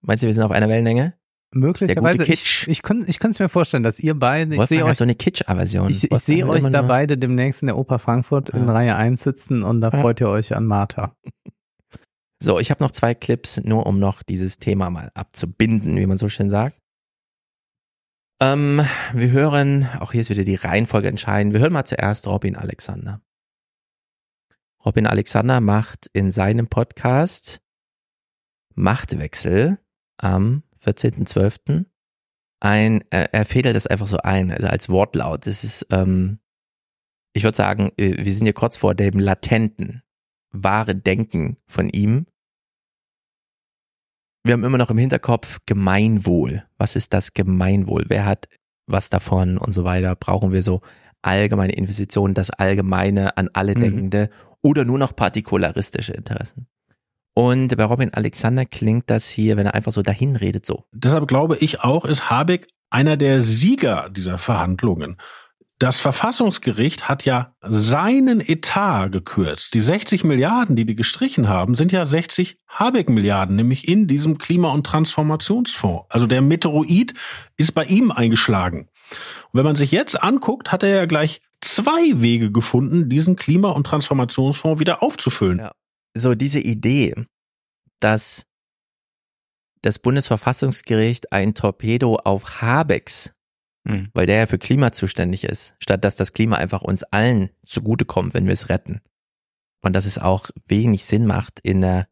Meinst 0.00 0.22
du, 0.22 0.26
wir 0.26 0.34
sind 0.34 0.42
auf 0.44 0.50
einer 0.50 0.68
Wellenlänge? 0.68 1.14
Möglicherweise. 1.52 2.24
Ich, 2.24 2.66
ich, 2.68 2.82
kann, 2.82 3.04
ich 3.06 3.18
kann 3.18 3.30
es 3.30 3.38
mir 3.38 3.48
vorstellen, 3.48 3.82
dass 3.84 4.00
ihr 4.00 4.18
beide, 4.18 4.54
ich 4.56 4.62
sehe 4.68 4.84
euch, 4.84 4.98
so 4.98 5.04
eine 5.04 5.14
Kitsch-Aversion. 5.14 5.88
ich, 5.90 6.10
ich 6.10 6.18
sehe 6.18 6.46
euch 6.46 6.62
da 6.64 6.82
beide 6.82 7.16
demnächst 7.16 7.62
in 7.62 7.66
der 7.66 7.78
Oper 7.78 7.98
Frankfurt 7.98 8.50
in 8.50 8.66
Ja. 8.66 8.72
Reihe 8.72 8.96
1 8.96 9.22
sitzen 9.22 9.62
und 9.62 9.80
da 9.80 9.90
Ja. 9.90 10.00
freut 10.00 10.20
ihr 10.20 10.28
euch 10.28 10.54
an 10.56 10.66
Martha. 10.66 11.14
So, 12.42 12.58
ich 12.58 12.70
habe 12.70 12.82
noch 12.82 12.90
zwei 12.90 13.14
Clips, 13.14 13.62
nur 13.64 13.86
um 13.86 13.98
noch 13.98 14.22
dieses 14.22 14.58
Thema 14.58 14.90
mal 14.90 15.10
abzubinden, 15.14 15.96
wie 15.96 16.06
man 16.06 16.18
so 16.18 16.28
schön 16.28 16.50
sagt. 16.50 16.80
Ähm, 18.40 18.84
wir 19.14 19.30
hören, 19.30 19.88
auch 20.00 20.12
hier 20.12 20.20
ist 20.20 20.28
wieder 20.28 20.44
die 20.44 20.56
Reihenfolge 20.56 21.08
entscheidend. 21.08 21.54
Wir 21.54 21.60
hören 21.60 21.72
mal 21.72 21.86
zuerst 21.86 22.26
Robin 22.26 22.54
Alexander. 22.54 23.22
Robin 24.84 25.06
Alexander 25.06 25.60
macht 25.60 26.08
in 26.12 26.30
seinem 26.30 26.68
Podcast 26.68 27.60
Machtwechsel 28.74 29.78
am 30.18 30.62
14.12. 30.78 31.86
ein, 32.60 33.00
äh, 33.10 33.28
er 33.32 33.46
fädelt 33.46 33.74
das 33.74 33.86
einfach 33.86 34.06
so 34.06 34.18
ein, 34.18 34.52
also 34.52 34.68
als 34.68 34.90
Wortlaut. 34.90 35.46
Das 35.46 35.64
ist, 35.64 35.86
ähm, 35.90 36.38
ich 37.32 37.42
würde 37.42 37.56
sagen, 37.56 37.90
äh, 37.96 38.22
wir 38.22 38.32
sind 38.32 38.44
hier 38.44 38.52
kurz 38.52 38.76
vor 38.76 38.94
dem 38.94 39.18
latenten, 39.18 40.02
wahre 40.62 40.94
Denken 40.94 41.56
von 41.66 41.88
ihm. 41.88 42.26
Wir 44.44 44.52
haben 44.52 44.64
immer 44.64 44.78
noch 44.78 44.90
im 44.90 44.98
Hinterkopf 44.98 45.58
Gemeinwohl. 45.66 46.64
Was 46.78 46.94
ist 46.94 47.12
das 47.12 47.34
Gemeinwohl? 47.34 48.04
Wer 48.08 48.24
hat 48.24 48.48
was 48.86 49.10
davon 49.10 49.58
und 49.58 49.72
so 49.72 49.84
weiter? 49.84 50.14
Brauchen 50.14 50.52
wir 50.52 50.62
so 50.62 50.82
allgemeine 51.22 51.72
Investitionen, 51.72 52.34
das 52.34 52.50
Allgemeine 52.50 53.36
an 53.36 53.50
alle 53.52 53.74
Mhm. 53.74 53.80
Denkende 53.80 54.30
oder 54.62 54.84
nur 54.84 54.98
noch 54.98 55.16
partikularistische 55.16 56.12
Interessen? 56.12 56.68
Und 57.34 57.76
bei 57.76 57.84
Robin 57.84 58.14
Alexander 58.14 58.64
klingt 58.64 59.10
das 59.10 59.28
hier, 59.28 59.56
wenn 59.56 59.66
er 59.66 59.74
einfach 59.74 59.92
so 59.92 60.02
dahin 60.02 60.36
redet, 60.36 60.64
so. 60.64 60.84
Deshalb 60.92 61.28
glaube 61.28 61.56
ich 61.58 61.82
auch, 61.82 62.04
ist 62.04 62.30
Habeck 62.30 62.68
einer 62.88 63.16
der 63.16 63.42
Sieger 63.42 64.08
dieser 64.10 64.38
Verhandlungen. 64.38 65.16
Das 65.78 66.00
Verfassungsgericht 66.00 67.06
hat 67.06 67.26
ja 67.26 67.54
seinen 67.60 68.40
Etat 68.40 69.08
gekürzt. 69.08 69.74
Die 69.74 69.82
60 69.82 70.24
Milliarden, 70.24 70.74
die 70.74 70.86
die 70.86 70.96
gestrichen 70.96 71.48
haben, 71.48 71.74
sind 71.74 71.92
ja 71.92 72.06
60 72.06 72.58
Habeck-Milliarden, 72.66 73.56
nämlich 73.56 73.86
in 73.86 74.06
diesem 74.06 74.38
Klima- 74.38 74.72
und 74.72 74.86
Transformationsfonds. 74.86 76.06
Also 76.08 76.26
der 76.26 76.40
Meteoroid 76.40 77.12
ist 77.58 77.72
bei 77.72 77.84
ihm 77.84 78.10
eingeschlagen. 78.10 78.88
Und 79.52 79.58
wenn 79.58 79.64
man 79.64 79.76
sich 79.76 79.92
jetzt 79.92 80.22
anguckt, 80.22 80.72
hat 80.72 80.82
er 80.82 80.88
ja 80.88 81.04
gleich 81.04 81.42
zwei 81.60 82.22
Wege 82.22 82.50
gefunden, 82.50 83.10
diesen 83.10 83.36
Klima- 83.36 83.70
und 83.70 83.86
Transformationsfonds 83.86 84.80
wieder 84.80 85.02
aufzufüllen. 85.02 85.58
Ja. 85.58 85.72
So 86.14 86.34
diese 86.34 86.60
Idee, 86.60 87.14
dass 88.00 88.46
das 89.82 89.98
Bundesverfassungsgericht 89.98 91.32
ein 91.32 91.54
Torpedo 91.54 92.16
auf 92.16 92.62
Habecks, 92.62 93.35
Mhm. 93.86 94.08
weil 94.14 94.26
der 94.26 94.36
ja 94.38 94.46
für 94.46 94.58
Klima 94.58 94.90
zuständig 94.90 95.44
ist, 95.44 95.76
statt 95.78 96.04
dass 96.04 96.16
das 96.16 96.32
Klima 96.32 96.56
einfach 96.56 96.82
uns 96.82 97.04
allen 97.04 97.50
zugutekommt, 97.64 98.34
wenn 98.34 98.46
wir 98.46 98.52
es 98.52 98.68
retten. 98.68 99.00
Und 99.80 99.92
dass 99.92 100.06
es 100.06 100.18
auch 100.18 100.50
wenig 100.66 101.04
Sinn 101.04 101.24
macht, 101.24 101.60
in 101.60 101.82
der, 101.82 102.08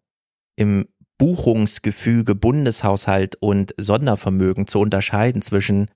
im 0.55 0.87
Buchungsgefüge 1.19 2.37
Bundeshaushalt 2.37 3.37
und 3.37 3.75
Sondervermögen 3.77 4.69
zu 4.69 4.79
unterscheiden 4.79 5.43
zwischen, 5.43 5.91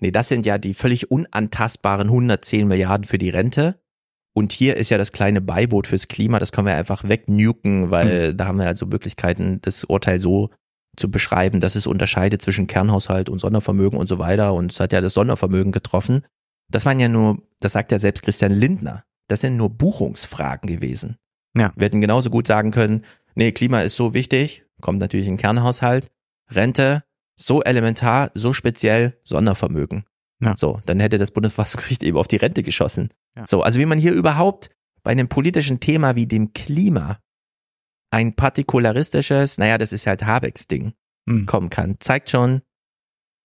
nee, 0.00 0.10
das 0.10 0.28
sind 0.28 0.44
ja 0.44 0.58
die 0.58 0.74
völlig 0.74 1.10
unantastbaren 1.10 2.08
110 2.08 2.68
Milliarden 2.68 3.04
für 3.06 3.18
die 3.18 3.30
Rente. 3.30 3.80
Und 4.34 4.52
hier 4.52 4.76
ist 4.76 4.90
ja 4.90 4.98
das 4.98 5.12
kleine 5.12 5.40
Beiboot 5.40 5.86
fürs 5.86 6.08
Klima, 6.08 6.38
das 6.38 6.52
können 6.52 6.66
wir 6.66 6.74
einfach 6.74 7.08
wegnuken, 7.08 7.90
weil 7.90 8.34
da 8.34 8.46
haben 8.46 8.58
wir 8.58 8.66
also 8.66 8.86
Möglichkeiten, 8.86 9.60
das 9.62 9.84
Urteil 9.84 10.20
so 10.20 10.50
zu 10.96 11.10
beschreiben, 11.10 11.60
dass 11.60 11.74
es 11.74 11.86
unterscheidet 11.86 12.42
zwischen 12.42 12.66
Kernhaushalt 12.66 13.28
und 13.28 13.38
Sondervermögen 13.38 13.98
und 13.98 14.08
so 14.08 14.18
weiter. 14.18 14.54
Und 14.54 14.72
es 14.72 14.80
hat 14.80 14.92
ja 14.92 15.00
das 15.00 15.14
Sondervermögen 15.14 15.72
getroffen. 15.72 16.24
Das 16.68 16.84
waren 16.86 17.00
ja 17.00 17.08
nur, 17.08 17.42
das 17.60 17.72
sagt 17.72 17.92
ja 17.92 17.98
selbst 17.98 18.22
Christian 18.22 18.52
Lindner, 18.52 19.04
das 19.28 19.40
sind 19.40 19.56
nur 19.56 19.70
Buchungsfragen 19.70 20.68
gewesen. 20.68 21.16
Ja. 21.56 21.72
Wir 21.76 21.86
hätten 21.86 22.00
genauso 22.00 22.30
gut 22.30 22.46
sagen 22.46 22.70
können, 22.70 23.04
nee, 23.34 23.52
Klima 23.52 23.82
ist 23.82 23.96
so 23.96 24.14
wichtig, 24.14 24.64
kommt 24.80 24.98
natürlich 24.98 25.26
in 25.26 25.34
den 25.34 25.40
Kernhaushalt, 25.40 26.10
Rente, 26.50 27.04
so 27.36 27.62
elementar, 27.62 28.30
so 28.34 28.52
speziell, 28.52 29.18
Sondervermögen. 29.24 30.04
Ja. 30.40 30.54
So, 30.56 30.80
dann 30.86 31.00
hätte 31.00 31.18
das 31.18 31.30
Bundesverfassungsgericht 31.30 32.02
eben 32.02 32.18
auf 32.18 32.28
die 32.28 32.36
Rente 32.36 32.62
geschossen. 32.62 33.10
Ja. 33.36 33.46
So, 33.46 33.62
also 33.62 33.78
wie 33.78 33.86
man 33.86 33.98
hier 33.98 34.12
überhaupt 34.12 34.70
bei 35.02 35.10
einem 35.10 35.28
politischen 35.28 35.80
Thema 35.80 36.16
wie 36.16 36.26
dem 36.26 36.52
Klima 36.52 37.18
ein 38.12 38.34
partikularistisches, 38.34 39.58
naja, 39.58 39.78
das 39.78 39.92
ist 39.92 40.06
halt 40.06 40.24
Habecks 40.24 40.68
Ding, 40.68 40.92
Mhm. 41.26 41.46
kommen 41.46 41.70
kann, 41.70 41.96
zeigt 42.00 42.30
schon, 42.30 42.62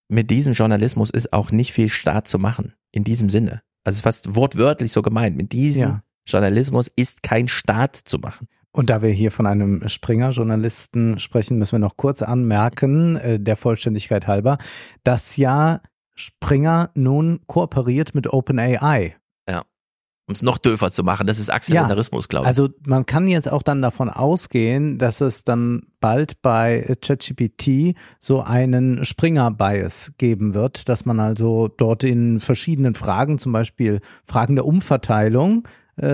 mit 0.09 0.29
diesem 0.31 0.53
Journalismus 0.53 1.09
ist 1.09 1.33
auch 1.33 1.51
nicht 1.51 1.73
viel 1.73 1.89
Staat 1.89 2.27
zu 2.27 2.39
machen. 2.39 2.73
In 2.91 3.03
diesem 3.03 3.29
Sinne. 3.29 3.61
Also 3.83 4.01
fast 4.01 4.35
wortwörtlich 4.35 4.91
so 4.93 5.01
gemeint. 5.01 5.35
Mit 5.37 5.51
diesem 5.51 5.81
Ja. 5.81 6.03
Journalismus 6.25 6.89
ist 6.95 7.23
kein 7.23 7.47
Staat 7.47 7.95
zu 7.95 8.17
machen. 8.17 8.47
Und 8.71 8.89
da 8.89 9.01
wir 9.01 9.09
hier 9.09 9.31
von 9.31 9.45
einem 9.45 9.87
Springer-Journalisten 9.87 11.19
sprechen, 11.19 11.57
müssen 11.57 11.73
wir 11.73 11.79
noch 11.79 11.97
kurz 11.97 12.21
anmerken, 12.21 13.17
äh, 13.17 13.39
der 13.39 13.55
Vollständigkeit 13.55 14.27
halber, 14.27 14.57
dass 15.03 15.35
ja 15.37 15.81
Springer 16.15 16.89
nun 16.95 17.41
kooperiert 17.47 18.15
mit 18.15 18.27
OpenAI. 18.31 19.15
Ja. 20.27 20.31
Um 20.31 20.33
es 20.33 20.41
noch 20.41 20.57
döfer 20.57 20.91
zu 20.91 21.03
machen, 21.03 21.25
das 21.25 21.39
ist 21.39 21.49
Aktionarismus, 21.49 22.27
glaube 22.27 22.43
ich. 22.43 22.47
Also 22.47 22.69
man 22.85 23.05
kann 23.05 23.29
jetzt 23.29 23.49
auch 23.49 23.63
dann 23.63 23.81
davon 23.81 24.09
ausgehen, 24.09 24.97
dass 24.97 25.21
es 25.21 25.45
dann 25.45 25.83
bald 26.01 26.41
bei 26.41 26.97
ChatGPT 27.01 27.95
so 28.19 28.41
einen 28.41 29.05
Springer-Bias 29.05 30.11
geben 30.17 30.53
wird, 30.53 30.89
dass 30.89 31.05
man 31.05 31.21
also 31.21 31.69
dort 31.69 32.03
in 32.03 32.41
verschiedenen 32.41 32.93
Fragen, 32.93 33.39
zum 33.39 33.53
Beispiel 33.53 34.01
Fragen 34.25 34.55
der 34.55 34.65
Umverteilung, 34.65 35.65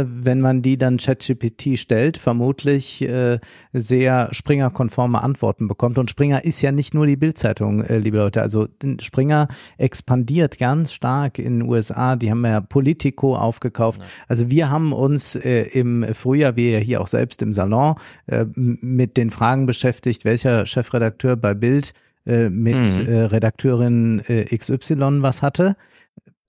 wenn 0.08 0.42
man 0.42 0.62
die 0.62 0.78
dann 0.78 0.98
ChatGPT 0.98 1.78
stellt, 1.78 2.18
vermutlich 2.18 3.02
äh, 3.02 3.40
sehr 3.74 4.30
Springer-konforme 4.32 5.22
Antworten 5.22 5.68
bekommt. 5.68 5.98
Und 5.98 6.10
Springer 6.10 6.44
ist 6.46 6.62
ja 6.62 6.72
nicht 6.72 6.94
nur 6.94 7.06
die 7.06 7.18
Bildzeitung, 7.18 7.84
äh, 7.84 7.98
liebe 7.98 8.18
Leute. 8.18 8.42
Also 8.42 8.68
Springer 9.02 9.48
expandiert 9.78 10.58
ganz 10.58 10.94
stark 10.94 11.38
in 11.38 11.60
den 11.60 11.70
USA. 11.70 12.16
Die 12.16 12.32
haben 12.32 12.46
ja 12.46 12.62
Politico 12.62 13.36
aufgekauft. 13.36 14.02
Also 14.28 14.50
wir 14.50 14.70
haben 14.70 14.94
uns 14.94 15.36
äh, 15.36 15.64
im 15.74 16.06
Frühjahr, 16.14 16.56
wir 16.56 16.72
ja 16.72 16.80
hier 16.80 17.02
auch 17.02 17.08
selbst 17.08 17.42
im 17.42 17.54
Salon, 17.54 17.96
äh, 18.28 18.46
mit 18.56 19.18
den 19.18 19.30
Fragen 19.30 19.66
beschäftigt, 19.66 20.26
welcher 20.26 20.66
Chefredakteur 20.66 21.36
bei 21.36 21.54
Bild 21.54 21.94
äh, 22.26 22.50
mit 22.50 22.76
Mhm. 22.76 23.06
äh, 23.08 23.20
Redakteurin 23.26 24.22
äh, 24.28 24.46
XY 24.58 25.22
was 25.22 25.42
hatte. 25.42 25.76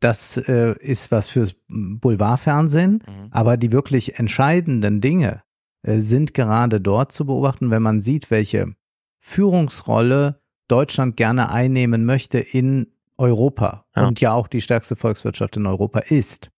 Das 0.05 0.37
äh, 0.37 0.75
ist 0.81 1.11
was 1.13 1.31
fürs 1.31 1.55
Boulevardfernsehen, 1.67 3.03
aber 3.31 3.57
die 3.57 3.73
wirklich 3.73 4.19
entscheidenden 4.19 5.01
Dinge 5.01 5.43
äh, 5.83 6.01
sind 6.01 6.35
gerade 6.35 6.79
dort 6.79 7.11
zu 7.11 7.25
beobachten, 7.25 7.71
wenn 7.71 7.83
man 7.83 8.03
sieht, 8.03 8.31
welche 8.31 8.75
Führungsrolle 9.21 10.43
Deutschland 10.69 11.17
gerne 11.17 11.51
einnehmen 11.51 12.05
möchte 12.05 12.39
in 12.39 12.93
Europa 13.17 13.87
Ja. 13.97 14.07
und 14.07 14.21
ja 14.21 14.35
auch 14.35 14.47
die 14.47 14.61
stärkste 14.61 14.95
Volkswirtschaft 14.95 15.57
in 15.57 15.65
Europa 15.65 16.01
ist. 16.01 16.51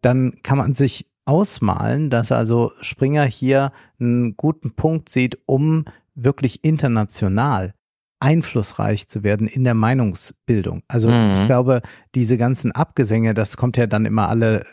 Dann 0.00 0.40
kann 0.42 0.58
man 0.58 0.74
sich 0.74 1.08
ausmalen, 1.26 2.10
dass 2.10 2.32
also 2.32 2.72
Springer 2.80 3.22
hier 3.24 3.70
einen 4.00 4.36
guten 4.36 4.74
Punkt 4.74 5.08
sieht, 5.10 5.38
um 5.46 5.84
wirklich 6.16 6.64
international 6.64 7.72
einflussreich 8.24 9.06
zu 9.06 9.22
werden 9.22 9.46
in 9.46 9.64
der 9.64 9.74
Meinungsbildung. 9.74 10.82
Also 10.88 11.08
Mhm. 11.10 11.40
ich 11.42 11.46
glaube, 11.46 11.82
diese 12.14 12.38
ganzen 12.38 12.72
Abgesänge, 12.72 13.34
das 13.34 13.56
kommt 13.56 13.76
ja 13.76 13.86
dann 13.86 14.06
immer 14.06 14.28
alle 14.30 14.60
äh, 14.60 14.64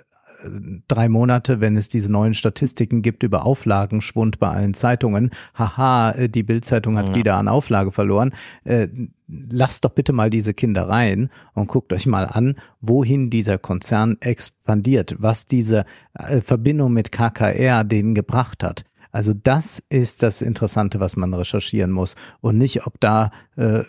drei 0.88 1.10
Monate, 1.10 1.60
wenn 1.60 1.76
es 1.78 1.90
diese 1.90 2.12
neuen 2.12 2.34
Statistiken 2.34 3.02
gibt 3.02 3.22
über 3.24 3.46
Auflagenschwund 3.46 4.40
bei 4.40 4.48
allen 4.48 4.74
Zeitungen. 4.74 5.30
Haha, 5.54 6.12
äh, 6.12 6.30
die 6.30 6.44
Bildzeitung 6.44 6.98
hat 6.98 7.10
Ja. 7.10 7.16
wieder 7.16 7.36
an 7.36 7.48
Auflage 7.50 7.92
verloren. 7.92 8.32
Äh, 8.64 8.88
lasst 9.28 9.84
doch 9.86 9.92
bitte 9.92 10.14
mal 10.14 10.30
diese 10.30 10.54
Kinder 10.54 10.88
rein 10.90 11.30
und 11.54 11.68
guckt 11.68 11.92
euch 11.94 12.06
mal 12.08 12.26
an, 12.26 12.56
wohin 12.80 13.30
dieser 13.30 13.58
Konzern 13.58 14.18
expandiert, 14.22 15.16
was 15.20 15.46
diese 15.46 15.84
Verbindung 16.44 16.94
mit 16.94 17.12
KKR 17.12 17.84
denen 17.84 18.16
gebracht 18.16 18.64
hat. 18.64 18.84
Also 19.11 19.33
das 19.33 19.83
ist 19.90 20.23
das 20.23 20.41
Interessante, 20.41 20.99
was 20.99 21.15
man 21.15 21.33
recherchieren 21.33 21.91
muss 21.91 22.15
und 22.41 22.57
nicht, 22.57 22.85
ob 22.85 22.99
da 22.99 23.31
äh, 23.57 23.83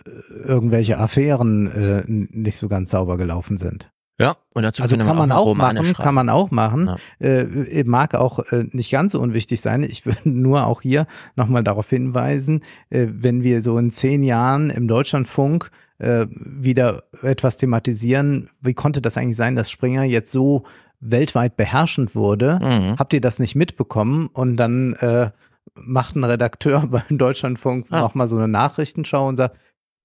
irgendwelche 0.44 0.98
Affären 0.98 1.70
äh, 1.70 2.04
nicht 2.06 2.56
so 2.56 2.68
ganz 2.68 2.90
sauber 2.90 3.16
gelaufen 3.16 3.58
sind. 3.58 3.92
Ja, 4.20 4.36
und 4.52 4.62
dazu 4.62 4.82
Also 4.82 4.96
kann 4.96 5.06
wir 5.06 5.14
man 5.14 5.32
auch, 5.32 5.46
auch 5.46 5.54
machen, 5.54 5.94
kann 5.94 6.14
man 6.14 6.28
auch 6.28 6.50
machen. 6.50 6.96
Ja. 7.18 7.26
Äh, 7.26 7.84
mag 7.84 8.14
auch 8.14 8.38
äh, 8.52 8.66
nicht 8.70 8.92
ganz 8.92 9.12
so 9.12 9.20
unwichtig 9.20 9.60
sein. 9.60 9.82
Ich 9.82 10.06
würde 10.06 10.30
nur 10.30 10.66
auch 10.66 10.82
hier 10.82 11.06
nochmal 11.34 11.64
darauf 11.64 11.88
hinweisen, 11.88 12.62
äh, 12.90 13.06
wenn 13.10 13.42
wir 13.42 13.62
so 13.62 13.78
in 13.78 13.90
zehn 13.90 14.22
Jahren 14.22 14.70
im 14.70 14.86
Deutschlandfunk 14.86 15.70
äh, 16.02 16.26
wieder 16.30 17.04
etwas 17.22 17.56
thematisieren, 17.56 18.50
wie 18.60 18.74
konnte 18.74 19.00
das 19.00 19.16
eigentlich 19.16 19.36
sein, 19.36 19.56
dass 19.56 19.70
Springer 19.70 20.04
jetzt 20.04 20.32
so 20.32 20.64
weltweit 21.00 21.56
beherrschend 21.56 22.14
wurde? 22.14 22.58
Mhm. 22.62 22.98
Habt 22.98 23.12
ihr 23.14 23.20
das 23.20 23.38
nicht 23.38 23.54
mitbekommen? 23.54 24.28
Und 24.32 24.56
dann 24.56 24.94
äh, 24.94 25.30
macht 25.74 26.16
ein 26.16 26.24
Redakteur 26.24 26.86
beim 26.90 27.18
Deutschlandfunk 27.18 27.86
Ah. 27.90 28.00
nochmal 28.00 28.26
so 28.26 28.36
eine 28.36 28.48
Nachrichtenschau 28.48 29.26
und 29.28 29.36
sagt, 29.36 29.56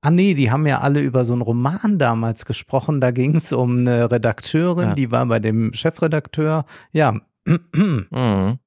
Ah 0.02 0.12
nee, 0.12 0.36
die 0.36 0.52
haben 0.52 0.68
ja 0.68 0.80
alle 0.82 1.02
über 1.02 1.26
so 1.26 1.34
einen 1.34 1.42
Roman 1.42 1.98
damals 1.98 2.46
gesprochen. 2.46 3.02
Da 3.02 3.10
ging 3.10 3.36
es 3.36 3.52
um 3.52 3.80
eine 3.80 4.10
Redakteurin, 4.12 4.90
Ja. 4.90 4.96
die 4.96 5.10
war 5.12 5.26
bei 5.26 5.40
dem 5.40 5.74
Chefredakteur. 5.74 6.66
Ja, 6.92 7.20
Mhm. 7.74 8.60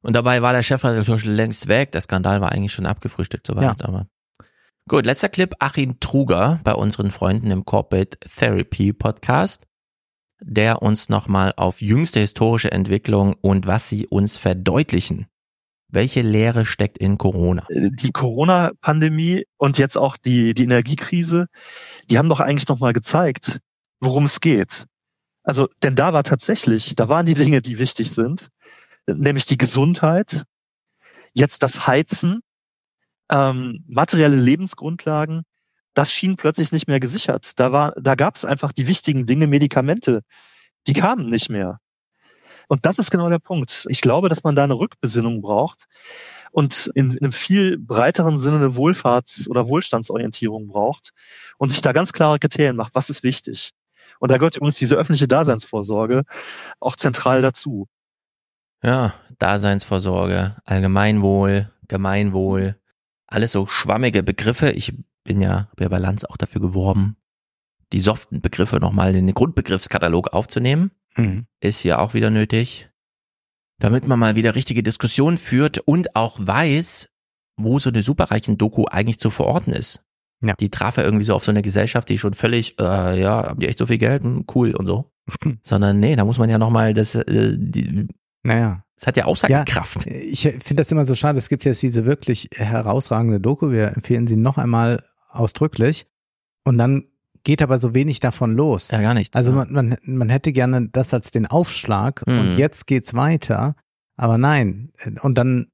Und 0.00 0.14
dabei 0.16 0.40
war 0.42 0.52
der 0.52 0.62
Chefredakteur 0.62 1.18
schon 1.18 1.32
längst 1.34 1.68
weg. 1.68 1.92
Der 1.92 2.00
Skandal 2.00 2.40
war 2.40 2.52
eigentlich 2.52 2.72
schon 2.72 2.86
abgefrühstückt, 2.86 3.46
soweit. 3.46 3.84
Aber 3.84 4.06
gut, 4.88 5.04
letzter 5.04 5.28
Clip. 5.28 5.54
Achim 5.58 6.00
Truger 6.00 6.60
bei 6.64 6.72
unseren 6.72 7.10
Freunden 7.10 7.50
im 7.50 7.64
Corporate 7.66 8.18
Therapy 8.20 8.94
Podcast, 8.94 9.66
der 10.40 10.80
uns 10.82 11.10
nochmal 11.10 11.52
auf 11.56 11.82
jüngste 11.82 12.20
historische 12.20 12.72
Entwicklung 12.72 13.34
und 13.40 13.66
was 13.66 13.88
sie 13.88 14.06
uns 14.06 14.38
verdeutlichen. 14.38 15.26
Welche 15.90 16.22
Lehre 16.22 16.64
steckt 16.64 16.98
in 16.98 17.18
Corona? 17.18 17.66
die 17.70 18.12
Corona-Pandemie 18.12 19.44
und 19.58 19.78
jetzt 19.78 19.96
auch 19.96 20.16
die, 20.16 20.54
die 20.54 20.64
Energiekrise, 20.64 21.46
die 22.10 22.18
haben 22.18 22.28
doch 22.28 22.40
eigentlich 22.40 22.68
nochmal 22.68 22.92
gezeigt, 22.92 23.60
worum 24.00 24.24
es 24.24 24.40
geht. 24.40 24.86
Also, 25.42 25.68
denn 25.82 25.96
da 25.96 26.12
war 26.12 26.24
tatsächlich, 26.24 26.94
da 26.94 27.08
waren 27.08 27.26
die 27.26 27.34
Dinge, 27.34 27.62
die 27.62 27.78
wichtig 27.78 28.10
sind, 28.10 28.48
nämlich 29.06 29.46
die 29.46 29.58
Gesundheit, 29.58 30.44
jetzt 31.32 31.62
das 31.62 31.86
Heizen, 31.86 32.40
ähm, 33.30 33.84
materielle 33.86 34.36
Lebensgrundlagen, 34.36 35.42
das 35.94 36.12
schien 36.12 36.36
plötzlich 36.36 36.72
nicht 36.72 36.88
mehr 36.88 37.00
gesichert. 37.00 37.58
Da 37.58 37.72
war, 37.72 37.92
da 38.00 38.14
gab 38.14 38.36
es 38.36 38.44
einfach 38.44 38.72
die 38.72 38.86
wichtigen 38.86 39.26
Dinge, 39.26 39.46
Medikamente, 39.46 40.22
die 40.86 40.92
kamen 40.92 41.28
nicht 41.28 41.48
mehr. 41.48 41.80
Und 42.68 42.84
das 42.84 42.98
ist 42.98 43.10
genau 43.10 43.30
der 43.30 43.38
Punkt. 43.38 43.86
Ich 43.88 44.00
glaube, 44.00 44.28
dass 44.28 44.44
man 44.44 44.54
da 44.54 44.64
eine 44.64 44.78
Rückbesinnung 44.78 45.40
braucht 45.40 45.86
und 46.52 46.90
in, 46.94 47.12
in 47.12 47.22
einem 47.22 47.32
viel 47.32 47.78
breiteren 47.78 48.38
Sinne 48.38 48.56
eine 48.56 48.76
Wohlfahrts- 48.76 49.48
oder 49.48 49.68
Wohlstandsorientierung 49.68 50.68
braucht 50.68 51.10
und 51.56 51.70
sich 51.70 51.80
da 51.80 51.92
ganz 51.92 52.12
klare 52.12 52.38
Kriterien 52.38 52.76
macht, 52.76 52.94
was 52.94 53.10
ist 53.10 53.22
wichtig. 53.22 53.72
Und 54.20 54.30
da 54.30 54.36
gehört 54.36 54.56
übrigens 54.56 54.78
diese 54.78 54.96
öffentliche 54.96 55.28
Daseinsvorsorge 55.28 56.24
auch 56.80 56.96
zentral 56.96 57.42
dazu. 57.42 57.86
Ja, 58.82 59.14
Daseinsvorsorge, 59.38 60.56
Allgemeinwohl, 60.64 61.70
Gemeinwohl, 61.88 62.76
alles 63.28 63.52
so 63.52 63.66
schwammige 63.66 64.22
Begriffe. 64.22 64.70
Ich 64.70 64.94
bin 65.24 65.40
ja, 65.40 65.68
ja 65.78 65.88
bei 65.88 65.98
Lanz 65.98 66.24
auch 66.24 66.36
dafür 66.36 66.60
geworben, 66.60 67.16
die 67.92 68.00
soften 68.00 68.40
Begriffe 68.40 68.80
nochmal 68.80 69.14
in 69.14 69.26
den 69.26 69.34
Grundbegriffskatalog 69.34 70.32
aufzunehmen. 70.32 70.90
Mhm. 71.16 71.46
Ist 71.60 71.80
hier 71.80 72.00
auch 72.00 72.14
wieder 72.14 72.30
nötig. 72.30 72.90
Damit 73.78 74.08
man 74.08 74.18
mal 74.18 74.34
wieder 74.34 74.54
richtige 74.54 74.82
Diskussionen 74.82 75.38
führt 75.38 75.78
und 75.78 76.16
auch 76.16 76.38
weiß, 76.40 77.10
wo 77.56 77.78
so 77.78 77.90
eine 77.90 78.02
superreichen 78.02 78.58
Doku 78.58 78.86
eigentlich 78.86 79.20
zu 79.20 79.30
verorten 79.30 79.72
ist. 79.72 80.02
Ja. 80.40 80.54
Die 80.54 80.70
traf 80.70 80.96
ja 80.96 81.04
irgendwie 81.04 81.24
so 81.24 81.34
auf 81.34 81.44
so 81.44 81.50
eine 81.50 81.62
Gesellschaft, 81.62 82.08
die 82.08 82.18
schon 82.18 82.34
völlig, 82.34 82.78
äh, 82.78 83.20
ja, 83.20 83.48
haben 83.48 83.60
die 83.60 83.68
echt 83.68 83.78
so 83.78 83.86
viel 83.86 83.98
Geld? 83.98 84.22
Hm, 84.22 84.44
cool 84.54 84.74
und 84.74 84.86
so. 84.86 85.10
Sondern 85.62 86.00
nee, 86.00 86.16
da 86.16 86.24
muss 86.24 86.38
man 86.38 86.48
ja 86.48 86.58
nochmal 86.58 86.94
das, 86.94 87.14
äh, 87.14 87.56
die, 87.58 88.08
Naja. 88.42 88.84
das 88.96 89.06
hat 89.06 89.16
ja 89.16 89.24
Aussagekraft. 89.24 90.06
Ja, 90.06 90.12
ich 90.16 90.42
finde 90.42 90.76
das 90.76 90.90
immer 90.92 91.04
so 91.04 91.14
schade. 91.14 91.38
Es 91.38 91.48
gibt 91.48 91.64
jetzt 91.64 91.82
diese 91.82 92.04
wirklich 92.06 92.48
herausragende 92.54 93.40
Doku. 93.40 93.70
Wir 93.70 93.96
empfehlen 93.96 94.26
sie 94.26 94.36
noch 94.36 94.58
einmal 94.58 95.02
ausdrücklich. 95.28 96.06
Und 96.64 96.78
dann 96.78 97.04
geht 97.44 97.62
aber 97.62 97.78
so 97.78 97.94
wenig 97.94 98.20
davon 98.20 98.54
los. 98.54 98.90
Ja, 98.90 99.00
gar 99.00 99.14
nichts. 99.14 99.36
Also 99.36 99.52
man, 99.52 99.72
man, 99.72 99.96
man 100.04 100.28
hätte 100.28 100.52
gerne 100.52 100.88
das 100.90 101.14
als 101.14 101.30
den 101.30 101.46
Aufschlag 101.46 102.22
und 102.26 102.52
Mhm. 102.52 102.58
jetzt 102.58 102.86
geht's 102.86 103.14
weiter. 103.14 103.74
Aber 104.16 104.36
nein. 104.38 104.92
Und 105.22 105.36
dann 105.36 105.68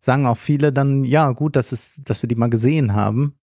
sagen 0.00 0.26
auch 0.26 0.38
viele 0.38 0.72
dann, 0.72 1.04
ja, 1.04 1.30
gut, 1.32 1.56
dass 1.56 1.72
es, 1.72 1.94
dass 2.02 2.22
wir 2.22 2.28
die 2.28 2.34
mal 2.34 2.50
gesehen 2.50 2.94
haben. 2.94 3.36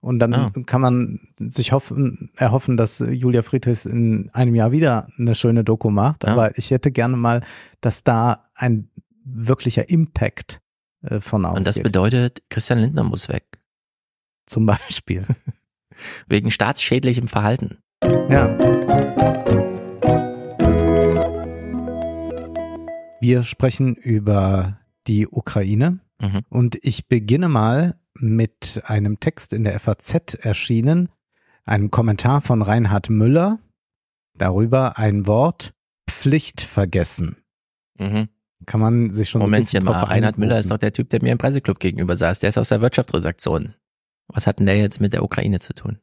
Und 0.00 0.18
dann 0.18 0.32
Ah. 0.34 0.50
kann 0.64 0.80
man 0.80 1.20
sich 1.38 1.72
hoffen, 1.72 2.30
erhoffen, 2.36 2.76
dass 2.78 3.00
Julia 3.00 3.42
Friedrichs 3.42 3.84
in 3.84 4.30
einem 4.32 4.54
Jahr 4.54 4.72
wieder 4.72 5.08
eine 5.18 5.34
schöne 5.34 5.62
Doku 5.62 5.90
macht. 5.90 6.24
Ja. 6.24 6.30
Aber 6.32 6.56
ich 6.56 6.70
hätte 6.70 6.90
gerne 6.90 7.16
mal, 7.18 7.42
dass 7.82 8.02
da 8.02 8.48
ein 8.54 8.88
wirklicher 9.24 9.90
Impact 9.90 10.60
äh, 11.02 11.20
von 11.20 11.44
ausgeht. 11.44 11.58
Und 11.58 11.66
das 11.66 11.78
bedeutet, 11.80 12.42
Christian 12.48 12.78
Lindner 12.78 13.04
muss 13.04 13.28
weg. 13.28 13.44
Zum 14.46 14.64
Beispiel. 14.66 15.24
Wegen 16.28 16.50
staatsschädlichem 16.50 17.28
Verhalten. 17.28 17.76
Ja. 18.02 18.56
Wir 23.20 23.42
sprechen 23.42 23.94
über 23.96 24.78
die 25.06 25.28
Ukraine 25.28 26.00
Mhm. 26.22 26.40
und 26.50 26.78
ich 26.82 27.08
beginne 27.08 27.48
mal 27.48 27.98
mit 28.20 28.82
einem 28.84 29.20
Text 29.20 29.52
in 29.52 29.64
der 29.64 29.78
FAZ 29.78 30.34
erschienen, 30.34 31.08
einem 31.64 31.90
Kommentar 31.90 32.40
von 32.40 32.62
Reinhard 32.62 33.10
Müller, 33.10 33.58
darüber 34.36 34.98
ein 34.98 35.26
Wort 35.26 35.72
Pflicht 36.08 36.60
vergessen. 36.60 37.36
Mhm. 37.98 38.28
Kann 38.66 38.80
man 38.80 39.10
sich 39.10 39.30
schon 39.30 39.40
Momentchen 39.40 39.84
mal, 39.84 40.02
Reinhard 40.02 40.38
Müller 40.38 40.58
ist 40.58 40.70
doch 40.70 40.78
der 40.78 40.92
Typ, 40.92 41.08
der 41.10 41.22
mir 41.22 41.32
im 41.32 41.38
Presseclub 41.38 41.80
gegenüber 41.80 42.16
saß. 42.16 42.40
Der 42.40 42.50
ist 42.50 42.58
aus 42.58 42.68
der 42.68 42.80
Wirtschaftsredaktion. 42.80 43.74
Was 44.28 44.46
hat 44.46 44.58
denn 44.58 44.66
der 44.66 44.76
jetzt 44.76 45.00
mit 45.00 45.12
der 45.12 45.24
Ukraine 45.24 45.60
zu 45.60 45.74
tun? 45.74 45.98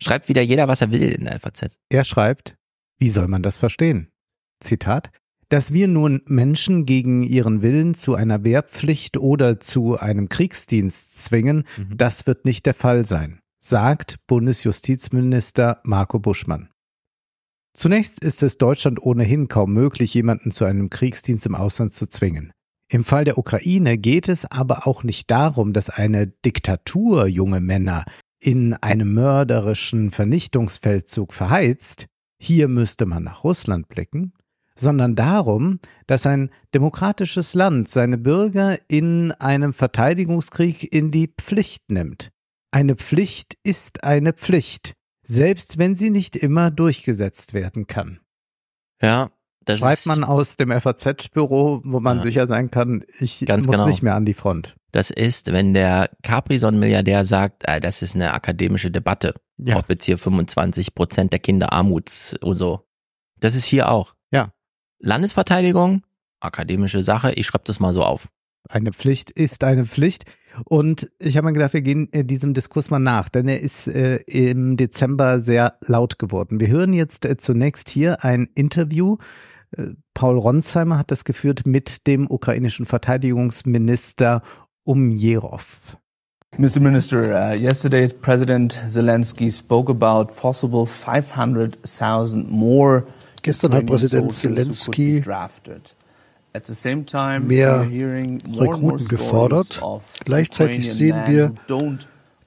Schreibt 0.00 0.28
wieder 0.28 0.42
jeder, 0.42 0.68
was 0.68 0.80
er 0.80 0.90
will 0.90 1.02
in 1.02 1.24
der 1.24 1.38
FAZ. 1.38 1.78
Er 1.88 2.04
schreibt, 2.04 2.56
wie 2.98 3.08
soll 3.08 3.28
man 3.28 3.42
das 3.42 3.58
verstehen? 3.58 4.10
Zitat, 4.60 5.10
dass 5.52 5.74
wir 5.74 5.86
nun 5.86 6.22
Menschen 6.24 6.86
gegen 6.86 7.22
ihren 7.22 7.60
Willen 7.60 7.92
zu 7.94 8.14
einer 8.14 8.42
Wehrpflicht 8.42 9.18
oder 9.18 9.60
zu 9.60 9.98
einem 9.98 10.30
Kriegsdienst 10.30 11.22
zwingen, 11.22 11.64
das 11.94 12.26
wird 12.26 12.46
nicht 12.46 12.64
der 12.64 12.72
Fall 12.72 13.04
sein, 13.04 13.38
sagt 13.60 14.16
Bundesjustizminister 14.26 15.82
Marco 15.84 16.18
Buschmann. 16.20 16.70
Zunächst 17.74 18.24
ist 18.24 18.42
es 18.42 18.56
Deutschland 18.56 19.02
ohnehin 19.02 19.48
kaum 19.48 19.74
möglich, 19.74 20.14
jemanden 20.14 20.52
zu 20.52 20.64
einem 20.64 20.88
Kriegsdienst 20.88 21.44
im 21.44 21.54
Ausland 21.54 21.92
zu 21.92 22.06
zwingen. 22.06 22.54
Im 22.88 23.04
Fall 23.04 23.24
der 23.24 23.36
Ukraine 23.36 23.98
geht 23.98 24.28
es 24.30 24.50
aber 24.50 24.86
auch 24.86 25.02
nicht 25.02 25.30
darum, 25.30 25.74
dass 25.74 25.90
eine 25.90 26.28
Diktatur 26.28 27.26
junge 27.26 27.60
Männer 27.60 28.06
in 28.40 28.72
einem 28.72 29.12
mörderischen 29.12 30.12
Vernichtungsfeldzug 30.12 31.34
verheizt, 31.34 32.06
hier 32.40 32.68
müsste 32.68 33.04
man 33.04 33.24
nach 33.24 33.44
Russland 33.44 33.88
blicken, 33.88 34.32
sondern 34.74 35.14
darum, 35.14 35.80
dass 36.06 36.26
ein 36.26 36.50
demokratisches 36.74 37.54
Land 37.54 37.88
seine 37.88 38.18
Bürger 38.18 38.78
in 38.88 39.32
einem 39.32 39.72
Verteidigungskrieg 39.72 40.92
in 40.92 41.10
die 41.10 41.28
Pflicht 41.28 41.90
nimmt. 41.90 42.30
Eine 42.70 42.96
Pflicht 42.96 43.56
ist 43.62 44.04
eine 44.04 44.32
Pflicht, 44.32 44.94
selbst 45.24 45.78
wenn 45.78 45.94
sie 45.94 46.10
nicht 46.10 46.36
immer 46.36 46.70
durchgesetzt 46.70 47.54
werden 47.54 47.86
kann. 47.86 48.20
Ja, 49.02 49.28
das 49.64 49.80
Schreibt 49.80 49.98
ist, 49.98 50.06
man 50.06 50.24
aus 50.24 50.56
dem 50.56 50.70
FAZ-Büro, 50.72 51.82
wo 51.84 52.00
man 52.00 52.16
Ja. 52.18 52.22
sicher 52.22 52.46
sein 52.46 52.70
kann, 52.70 53.04
ich 53.20 53.44
Ganz 53.46 53.66
muss 53.66 53.74
genau. 53.76 53.86
nicht 53.86 54.02
mehr 54.02 54.14
an 54.16 54.24
die 54.24 54.34
Front. 54.34 54.74
das 54.90 55.10
ist, 55.10 55.52
wenn 55.52 55.72
der 55.74 56.10
Capri-Son-Milliardär 56.22 57.24
sagt, 57.24 57.62
äh, 57.68 57.78
das 57.80 58.02
ist 58.02 58.14
eine 58.14 58.34
akademische 58.34 58.90
Debatte, 58.90 59.34
Ja. 59.58 59.76
ob 59.78 59.88
jetzt 59.88 60.04
hier 60.04 60.18
25 60.18 60.94
Prozent 60.94 61.32
der 61.32 61.38
Kinder 61.40 61.72
Armuts 61.72 62.34
und 62.42 62.56
so. 62.56 62.80
Das 63.38 63.54
ist 63.54 63.64
hier 63.64 63.90
auch. 63.90 64.14
Landesverteidigung, 65.02 66.02
akademische 66.38 67.02
Sache, 67.02 67.32
ich 67.32 67.46
schreibe 67.46 67.64
das 67.66 67.80
mal 67.80 67.92
so 67.92 68.04
auf. 68.04 68.28
Eine 68.68 68.92
Pflicht 68.92 69.32
ist 69.32 69.64
eine 69.64 69.84
Pflicht. 69.84 70.24
Und 70.64 71.10
ich 71.18 71.36
habe 71.36 71.46
mir 71.46 71.52
gedacht, 71.52 71.72
wir 71.72 71.82
gehen 71.82 72.08
äh, 72.12 72.24
diesem 72.24 72.54
Diskurs 72.54 72.90
mal 72.90 73.00
nach, 73.00 73.28
denn 73.28 73.48
er 73.48 73.60
ist 73.60 73.88
äh, 73.88 74.18
im 74.26 74.76
Dezember 74.76 75.40
sehr 75.40 75.74
laut 75.80 76.20
geworden. 76.20 76.60
Wir 76.60 76.68
hören 76.68 76.92
jetzt 76.92 77.26
äh, 77.26 77.36
zunächst 77.36 77.88
hier 77.88 78.24
ein 78.24 78.48
Interview. 78.54 79.16
Äh, 79.76 79.88
Paul 80.14 80.38
Ronsheimer 80.38 80.98
hat 80.98 81.10
das 81.10 81.24
geführt 81.24 81.66
mit 81.66 82.06
dem 82.06 82.30
ukrainischen 82.30 82.86
Verteidigungsminister 82.86 84.42
Umjerov. 84.84 85.98
Mr. 86.58 86.80
Minister, 86.80 87.50
uh, 87.50 87.54
yesterday 87.54 88.08
President 88.08 88.78
Zelensky 88.86 89.50
spoke 89.50 89.90
about 89.90 90.34
possible 90.36 90.86
500,000 90.86 92.50
more 92.50 93.06
Gestern 93.42 93.74
hat 93.74 93.86
Präsident 93.86 94.32
Zelensky 94.32 95.22
mehr 97.40 97.88
Rekruten 97.90 99.08
gefordert. 99.08 99.82
Gleichzeitig 100.24 100.92
sehen 100.92 101.16
wir, 101.26 101.52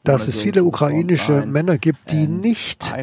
dass 0.04 0.28
es 0.28 0.38
viele 0.38 0.64
ukrainische. 0.64 1.46
Männer 1.46 1.78
gibt, 1.78 2.12
die 2.12 2.28
nicht 2.28 2.94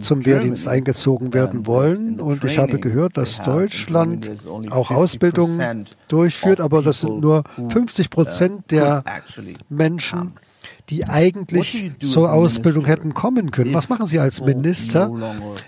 zum 0.00 0.24
Wehrdienst 0.24 0.68
eingezogen 0.68 1.34
werden 1.34 1.66
wollen. 1.66 2.20
Und 2.20 2.44
ich 2.44 2.58
habe 2.58 2.78
gehört, 2.78 3.16
dass 3.16 3.42
Deutschland 3.42 4.30
auch 4.70 4.90
Ausbildung 4.90 5.60
durchführt, 6.08 6.60
aber 6.60 6.82
das 6.82 7.00
sind 7.00 7.20
nur 7.20 7.44
50 7.68 8.10
Prozent 8.10 8.70
der 8.70 9.04
Menschen, 9.68 10.32
die 10.88 11.04
eigentlich 11.04 11.92
zur 11.98 12.32
Ausbildung 12.32 12.84
hätten 12.84 13.12
kommen 13.12 13.50
können. 13.50 13.74
Was 13.74 13.88
machen 13.88 14.06
Sie 14.06 14.20
als 14.20 14.40
Minister, 14.40 15.10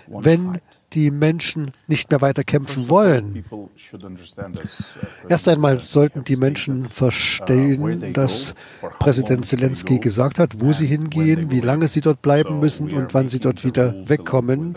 wenn 0.07 0.59
die 0.93 1.11
Menschen 1.11 1.71
nicht 1.87 2.09
mehr 2.11 2.21
weiter 2.21 2.43
kämpfen 2.43 2.89
wollen? 2.89 3.43
Erst 5.27 5.47
einmal 5.47 5.79
sollten 5.79 6.23
die 6.23 6.35
Menschen 6.35 6.85
verstehen, 6.85 8.13
dass 8.13 8.53
Präsident 8.99 9.45
Zelensky 9.45 9.99
gesagt 9.99 10.39
hat, 10.39 10.61
wo 10.61 10.73
sie 10.73 10.85
hingehen, 10.87 11.51
wie 11.51 11.61
lange 11.61 11.87
sie 11.87 12.01
dort 12.01 12.21
bleiben 12.21 12.59
müssen 12.59 12.91
und 12.91 13.13
wann 13.13 13.27
sie 13.27 13.39
dort 13.39 13.63
wieder 13.63 14.07
wegkommen. 14.07 14.75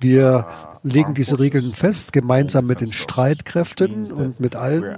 Wir 0.00 0.46
legen 0.82 1.14
diese 1.14 1.38
Regeln 1.38 1.74
fest, 1.74 2.12
gemeinsam 2.12 2.66
mit 2.66 2.80
den 2.80 2.92
Streitkräften 2.92 4.10
und 4.12 4.40
mit 4.40 4.56
allen. 4.56 4.96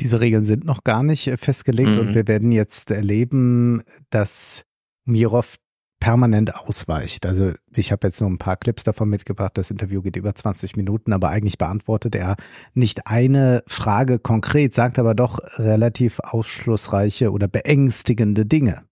Diese 0.00 0.20
Regeln 0.20 0.44
sind 0.44 0.64
noch 0.64 0.84
gar 0.84 1.02
nicht 1.02 1.30
festgelegt 1.38 1.90
Mhm. 1.90 1.98
und 1.98 2.14
wir 2.14 2.26
werden 2.28 2.52
jetzt 2.52 2.90
erleben, 2.90 3.82
dass 4.10 4.62
Mirov 5.04 5.56
permanent 6.00 6.56
ausweicht. 6.56 7.26
Also 7.26 7.52
ich 7.74 7.92
habe 7.92 8.06
jetzt 8.06 8.20
nur 8.20 8.30
ein 8.30 8.38
paar 8.38 8.56
Clips 8.56 8.82
davon 8.84 9.08
mitgebracht. 9.08 9.52
Das 9.54 9.70
Interview 9.70 10.02
geht 10.02 10.16
über 10.16 10.34
20 10.34 10.76
Minuten, 10.76 11.12
aber 11.12 11.28
eigentlich 11.28 11.58
beantwortet 11.58 12.14
er 12.14 12.36
nicht 12.74 13.06
eine 13.06 13.62
Frage 13.66 14.18
konkret, 14.18 14.74
sagt 14.74 14.98
aber 14.98 15.14
doch 15.14 15.38
relativ 15.58 16.18
aufschlussreiche 16.20 17.30
oder 17.30 17.46
beängstigende 17.46 18.46
Dinge. 18.46 18.82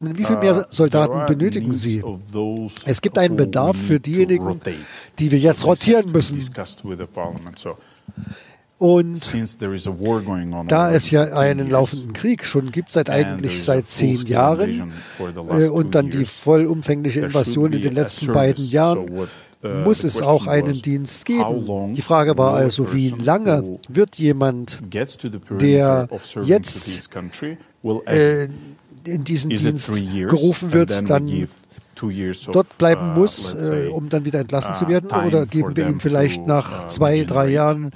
Wie 0.00 0.24
viel 0.24 0.38
mehr 0.38 0.66
Soldaten 0.70 1.24
benötigen 1.26 1.72
Sie? 1.72 2.02
Es 2.84 3.00
gibt 3.00 3.16
einen 3.16 3.36
Bedarf 3.36 3.76
für 3.76 4.00
diejenigen, 4.00 4.60
die 5.18 5.30
wir 5.30 5.38
jetzt 5.38 5.64
rotieren 5.64 6.12
müssen. 6.12 6.42
Und 8.84 9.34
da 10.68 10.92
es 10.92 11.10
ja 11.10 11.22
einen 11.22 11.70
laufenden 11.70 12.12
Krieg 12.12 12.44
schon 12.44 12.70
gibt, 12.70 12.92
seit 12.92 13.08
eigentlich 13.08 13.64
seit 13.64 13.88
zehn 13.88 14.26
Jahren, 14.26 14.92
äh, 15.18 15.68
und 15.68 15.94
dann 15.94 16.10
die 16.10 16.26
vollumfängliche 16.26 17.20
Invasion 17.20 17.72
in 17.72 17.80
den 17.80 17.94
letzten 17.94 18.30
beiden 18.34 18.68
Jahren, 18.68 19.08
muss 19.62 20.04
es 20.04 20.20
auch 20.20 20.46
einen 20.46 20.82
Dienst 20.82 21.24
geben. 21.24 21.94
Die 21.94 22.02
Frage 22.02 22.36
war 22.36 22.52
also, 22.52 22.92
wie 22.92 23.08
lange 23.08 23.78
wird 23.88 24.16
jemand, 24.16 24.82
der 25.50 26.08
jetzt 26.44 27.10
äh, 28.04 28.48
in 29.06 29.24
diesen 29.24 29.48
Dienst 29.48 29.94
gerufen 29.94 30.74
wird, 30.74 31.08
dann 31.08 31.48
dort 32.52 32.76
bleiben 32.76 33.14
muss, 33.14 33.54
äh, 33.54 33.88
um 33.90 34.10
dann 34.10 34.26
wieder 34.26 34.40
entlassen 34.40 34.74
zu 34.74 34.88
werden? 34.88 35.10
Oder 35.10 35.46
geben 35.46 35.74
wir 35.74 35.88
ihm 35.88 36.00
vielleicht 36.00 36.46
nach 36.46 36.86
zwei, 36.88 37.24
drei 37.24 37.48
Jahren 37.48 37.92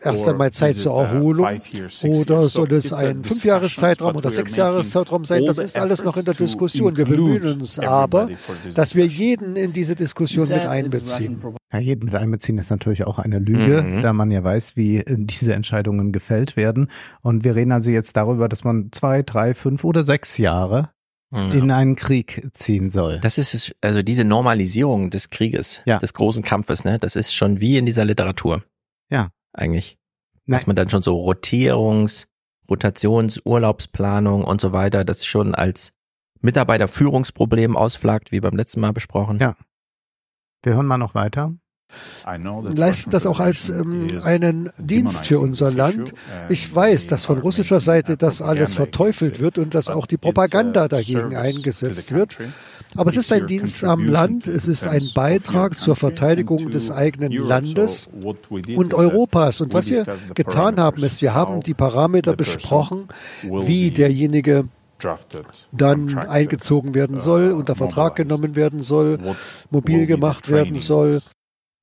erst 0.00 0.28
einmal 0.28 0.52
Zeit 0.52 0.76
zur 0.76 0.94
uh, 0.94 1.00
Erholung 1.00 1.60
oder 2.04 2.48
soll 2.48 2.72
es 2.72 2.92
ein 2.92 3.24
Fünfjahreszeitraum 3.24 4.16
oder 4.16 4.30
Sechsjahreszeitraum 4.30 5.24
sein? 5.24 5.44
Das 5.44 5.58
ist 5.58 5.76
alles 5.76 6.04
noch 6.04 6.16
in 6.16 6.24
der 6.24 6.34
Diskussion. 6.34 6.96
Wir 6.96 7.04
bemühen 7.04 7.60
uns 7.60 7.78
aber, 7.78 8.28
dass 8.74 8.94
wir 8.94 9.06
jeden 9.06 9.56
in 9.56 9.72
diese 9.72 9.94
Diskussion 9.94 10.48
mit 10.48 10.66
einbeziehen. 10.66 11.42
Ja, 11.72 11.78
jeden 11.78 12.06
mit 12.06 12.14
einbeziehen 12.14 12.58
ist 12.58 12.70
natürlich 12.70 13.04
auch 13.04 13.18
eine 13.18 13.38
Lüge, 13.38 13.82
mhm. 13.82 14.02
da 14.02 14.12
man 14.12 14.30
ja 14.30 14.42
weiß, 14.42 14.76
wie 14.76 15.04
diese 15.06 15.54
Entscheidungen 15.54 16.12
gefällt 16.12 16.56
werden. 16.56 16.90
Und 17.20 17.44
wir 17.44 17.54
reden 17.56 17.72
also 17.72 17.90
jetzt 17.90 18.16
darüber, 18.16 18.48
dass 18.48 18.64
man 18.64 18.90
zwei, 18.92 19.22
drei, 19.22 19.54
fünf 19.54 19.84
oder 19.84 20.02
sechs 20.02 20.38
Jahre 20.38 20.90
ja. 21.30 21.52
in 21.52 21.70
einen 21.70 21.96
Krieg 21.96 22.48
ziehen 22.54 22.90
soll. 22.90 23.18
Das 23.20 23.38
ist 23.38 23.74
also 23.80 24.02
diese 24.02 24.24
Normalisierung 24.24 25.10
des 25.10 25.30
Krieges, 25.30 25.82
ja. 25.84 25.98
des 25.98 26.14
großen 26.14 26.42
Kampfes, 26.42 26.84
ne? 26.84 26.98
Das 26.98 27.16
ist 27.16 27.34
schon 27.34 27.60
wie 27.60 27.76
in 27.76 27.86
dieser 27.86 28.04
Literatur. 28.04 28.62
Ja. 29.10 29.28
Eigentlich. 29.58 29.98
Nein. 30.46 30.58
Dass 30.58 30.66
man 30.66 30.76
dann 30.76 30.88
schon 30.88 31.02
so 31.02 31.16
Rotierungs, 31.16 32.28
Rotations, 32.70 33.40
Urlaubsplanung 33.44 34.44
und 34.44 34.60
so 34.60 34.72
weiter, 34.72 35.04
das 35.04 35.26
schon 35.26 35.54
als 35.54 35.92
Mitarbeiterführungsproblem 36.40 37.76
ausflagt, 37.76 38.32
wie 38.32 38.40
beim 38.40 38.56
letzten 38.56 38.80
Mal 38.80 38.92
besprochen. 38.92 39.38
Ja. 39.38 39.56
Wir 40.62 40.74
hören 40.74 40.86
mal 40.86 40.98
noch 40.98 41.14
weiter 41.14 41.54
leisten 42.76 43.10
das 43.10 43.26
auch 43.26 43.40
als 43.40 43.70
ähm, 43.70 44.20
einen 44.22 44.70
Dienst 44.78 45.26
für 45.26 45.40
unser 45.40 45.70
Land. 45.70 46.12
Ich 46.48 46.74
weiß, 46.74 47.06
dass 47.06 47.24
von 47.24 47.38
russischer 47.38 47.80
Seite 47.80 48.16
das 48.16 48.42
alles 48.42 48.74
verteufelt 48.74 49.40
wird 49.40 49.58
und 49.58 49.74
dass 49.74 49.88
auch 49.88 50.06
die 50.06 50.18
Propaganda 50.18 50.88
dagegen 50.88 51.36
eingesetzt 51.36 52.12
wird. 52.12 52.38
Aber 52.96 53.10
es 53.10 53.16
ist 53.16 53.32
ein 53.32 53.46
Dienst 53.46 53.84
am 53.84 54.06
Land, 54.06 54.46
es 54.46 54.66
ist 54.66 54.86
ein 54.86 55.02
Beitrag 55.14 55.76
zur 55.76 55.96
Verteidigung 55.96 56.70
des 56.70 56.90
eigenen 56.90 57.32
Landes 57.32 58.08
und 58.12 58.94
Europas. 58.94 59.60
Und 59.60 59.74
was 59.74 59.88
wir 59.88 60.06
getan 60.34 60.80
haben, 60.80 61.02
ist, 61.02 61.20
wir 61.22 61.34
haben 61.34 61.60
die 61.60 61.74
Parameter 61.74 62.34
besprochen, 62.34 63.08
wie 63.42 63.90
derjenige 63.90 64.64
dann 65.70 66.18
eingezogen 66.18 66.94
werden 66.94 67.20
soll, 67.20 67.52
unter 67.52 67.76
Vertrag 67.76 68.16
genommen 68.16 68.56
werden 68.56 68.82
soll, 68.82 69.18
mobil 69.70 70.06
gemacht 70.06 70.48
werden 70.50 70.78
soll, 70.78 71.20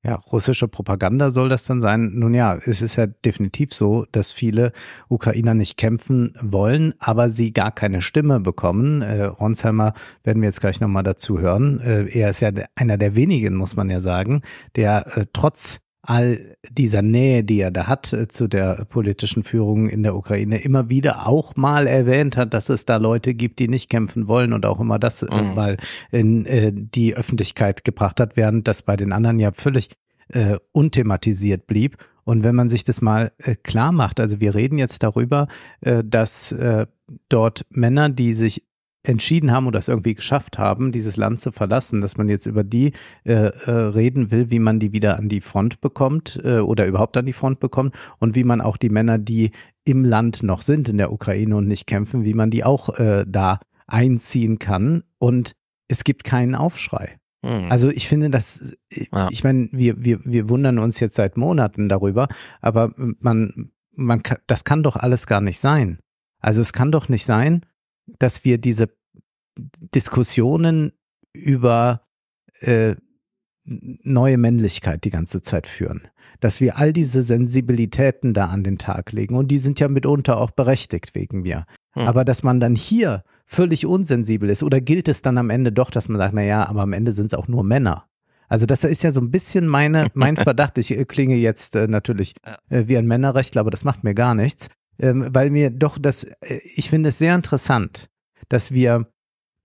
ja, 0.06 0.14
russische 0.14 0.68
Propaganda 0.68 1.32
soll 1.32 1.48
das 1.48 1.64
dann 1.64 1.80
sein? 1.80 2.12
Nun 2.14 2.32
ja, 2.32 2.54
es 2.54 2.80
ist 2.80 2.94
ja 2.94 3.08
definitiv 3.08 3.74
so, 3.74 4.06
dass 4.12 4.30
viele 4.30 4.70
Ukrainer 5.08 5.52
nicht 5.52 5.76
kämpfen 5.76 6.32
wollen, 6.40 6.94
aber 7.00 7.28
sie 7.28 7.52
gar 7.52 7.72
keine 7.72 8.00
Stimme 8.00 8.38
bekommen. 8.38 9.02
Äh, 9.02 9.24
Ronsheimer 9.24 9.94
werden 10.22 10.42
wir 10.42 10.48
jetzt 10.48 10.60
gleich 10.60 10.80
nochmal 10.80 11.02
dazu 11.02 11.40
hören. 11.40 11.80
Äh, 11.80 12.04
er 12.16 12.30
ist 12.30 12.38
ja 12.38 12.52
einer 12.76 12.98
der 12.98 13.16
wenigen, 13.16 13.56
muss 13.56 13.74
man 13.74 13.90
ja 13.90 14.00
sagen, 14.00 14.42
der 14.76 15.16
äh, 15.16 15.26
trotz 15.32 15.80
all 16.06 16.56
dieser 16.70 17.02
Nähe, 17.02 17.44
die 17.44 17.60
er 17.60 17.70
da 17.70 17.86
hat 17.86 18.12
äh, 18.12 18.28
zu 18.28 18.48
der 18.48 18.84
politischen 18.86 19.42
Führung 19.42 19.88
in 19.88 20.02
der 20.02 20.16
Ukraine, 20.16 20.62
immer 20.62 20.88
wieder 20.88 21.26
auch 21.26 21.56
mal 21.56 21.86
erwähnt 21.86 22.36
hat, 22.36 22.54
dass 22.54 22.68
es 22.68 22.84
da 22.84 22.96
Leute 22.96 23.34
gibt, 23.34 23.58
die 23.58 23.68
nicht 23.68 23.90
kämpfen 23.90 24.28
wollen 24.28 24.52
und 24.52 24.64
auch 24.64 24.80
immer 24.80 24.98
das 24.98 25.22
äh, 25.22 25.42
mhm. 25.42 25.54
mal 25.54 25.76
in 26.10 26.46
äh, 26.46 26.72
die 26.74 27.14
Öffentlichkeit 27.14 27.84
gebracht 27.84 28.20
hat, 28.20 28.36
während 28.36 28.68
das 28.68 28.82
bei 28.82 28.96
den 28.96 29.12
anderen 29.12 29.38
ja 29.38 29.52
völlig 29.52 29.90
äh, 30.28 30.56
unthematisiert 30.72 31.66
blieb. 31.66 31.96
Und 32.24 32.42
wenn 32.42 32.56
man 32.56 32.68
sich 32.68 32.82
das 32.82 33.00
mal 33.00 33.32
äh, 33.38 33.54
klar 33.54 33.92
macht, 33.92 34.18
also 34.18 34.40
wir 34.40 34.54
reden 34.54 34.78
jetzt 34.78 35.02
darüber, 35.02 35.46
äh, 35.80 36.02
dass 36.04 36.50
äh, 36.52 36.86
dort 37.28 37.66
Männer, 37.70 38.08
die 38.08 38.34
sich 38.34 38.64
entschieden 39.08 39.52
haben 39.52 39.66
oder 39.66 39.78
es 39.78 39.88
irgendwie 39.88 40.14
geschafft 40.14 40.58
haben, 40.58 40.92
dieses 40.92 41.16
Land 41.16 41.40
zu 41.40 41.52
verlassen, 41.52 42.00
dass 42.00 42.16
man 42.16 42.28
jetzt 42.28 42.46
über 42.46 42.64
die 42.64 42.92
äh, 43.24 43.32
äh, 43.32 43.70
reden 43.70 44.30
will, 44.30 44.50
wie 44.50 44.58
man 44.58 44.78
die 44.78 44.92
wieder 44.92 45.16
an 45.16 45.28
die 45.28 45.40
Front 45.40 45.80
bekommt 45.80 46.40
äh, 46.44 46.58
oder 46.58 46.86
überhaupt 46.86 47.16
an 47.16 47.26
die 47.26 47.32
Front 47.32 47.60
bekommt 47.60 47.94
und 48.18 48.34
wie 48.34 48.44
man 48.44 48.60
auch 48.60 48.76
die 48.76 48.90
Männer, 48.90 49.18
die 49.18 49.50
im 49.84 50.04
Land 50.04 50.42
noch 50.42 50.62
sind, 50.62 50.88
in 50.88 50.98
der 50.98 51.12
Ukraine 51.12 51.56
und 51.56 51.68
nicht 51.68 51.86
kämpfen, 51.86 52.24
wie 52.24 52.34
man 52.34 52.50
die 52.50 52.64
auch 52.64 52.98
äh, 52.98 53.24
da 53.26 53.60
einziehen 53.86 54.58
kann. 54.58 55.04
Und 55.18 55.52
es 55.88 56.04
gibt 56.04 56.24
keinen 56.24 56.54
Aufschrei. 56.54 57.18
Mhm. 57.42 57.70
Also 57.70 57.90
ich 57.90 58.08
finde, 58.08 58.30
dass, 58.30 58.76
ja. 58.90 59.28
ich 59.30 59.44
meine, 59.44 59.68
wir, 59.70 60.02
wir, 60.04 60.20
wir 60.24 60.48
wundern 60.48 60.78
uns 60.78 61.00
jetzt 61.00 61.14
seit 61.14 61.36
Monaten 61.36 61.88
darüber, 61.88 62.28
aber 62.60 62.92
man, 62.96 63.70
man, 63.92 64.22
das 64.46 64.64
kann 64.64 64.82
doch 64.82 64.96
alles 64.96 65.26
gar 65.26 65.40
nicht 65.40 65.60
sein. 65.60 66.00
Also 66.40 66.60
es 66.60 66.72
kann 66.72 66.92
doch 66.92 67.08
nicht 67.08 67.24
sein, 67.24 67.64
dass 68.18 68.44
wir 68.44 68.58
diese 68.58 68.88
Diskussionen 69.56 70.92
über 71.32 72.02
äh, 72.60 72.94
neue 73.64 74.38
Männlichkeit 74.38 75.04
die 75.04 75.10
ganze 75.10 75.42
Zeit 75.42 75.66
führen. 75.66 76.08
Dass 76.40 76.60
wir 76.60 76.78
all 76.78 76.92
diese 76.92 77.22
Sensibilitäten 77.22 78.34
da 78.34 78.46
an 78.46 78.62
den 78.62 78.78
Tag 78.78 79.12
legen 79.12 79.34
und 79.34 79.48
die 79.48 79.58
sind 79.58 79.80
ja 79.80 79.88
mitunter 79.88 80.38
auch 80.38 80.50
berechtigt 80.50 81.14
wegen 81.14 81.42
mir. 81.42 81.66
Hm. 81.92 82.06
Aber 82.06 82.24
dass 82.24 82.42
man 82.42 82.60
dann 82.60 82.76
hier 82.76 83.24
völlig 83.44 83.86
unsensibel 83.86 84.50
ist 84.50 84.62
oder 84.62 84.80
gilt 84.80 85.08
es 85.08 85.22
dann 85.22 85.38
am 85.38 85.50
Ende 85.50 85.72
doch, 85.72 85.90
dass 85.90 86.08
man 86.08 86.18
sagt, 86.18 86.34
na 86.34 86.42
ja, 86.42 86.68
aber 86.68 86.82
am 86.82 86.92
Ende 86.92 87.12
sind 87.12 87.26
es 87.26 87.34
auch 87.34 87.48
nur 87.48 87.64
Männer. 87.64 88.06
Also 88.48 88.66
das 88.66 88.84
ist 88.84 89.02
ja 89.02 89.10
so 89.10 89.20
ein 89.20 89.30
bisschen 89.30 89.66
meine, 89.66 90.08
mein 90.14 90.36
Verdacht. 90.36 90.78
Ich 90.78 90.96
äh, 90.96 91.04
klinge 91.04 91.36
jetzt 91.36 91.74
äh, 91.74 91.88
natürlich 91.88 92.34
äh, 92.68 92.84
wie 92.86 92.96
ein 92.96 93.06
Männerrechtler, 93.06 93.60
aber 93.60 93.70
das 93.70 93.84
macht 93.84 94.04
mir 94.04 94.14
gar 94.14 94.34
nichts 94.34 94.68
ähm, 94.98 95.26
weil 95.30 95.50
mir 95.50 95.70
doch 95.70 95.98
das, 95.98 96.24
äh, 96.24 96.60
ich 96.74 96.90
finde 96.90 97.10
es 97.10 97.18
sehr 97.18 97.34
interessant, 97.34 98.08
dass 98.48 98.72
wir 98.72 99.06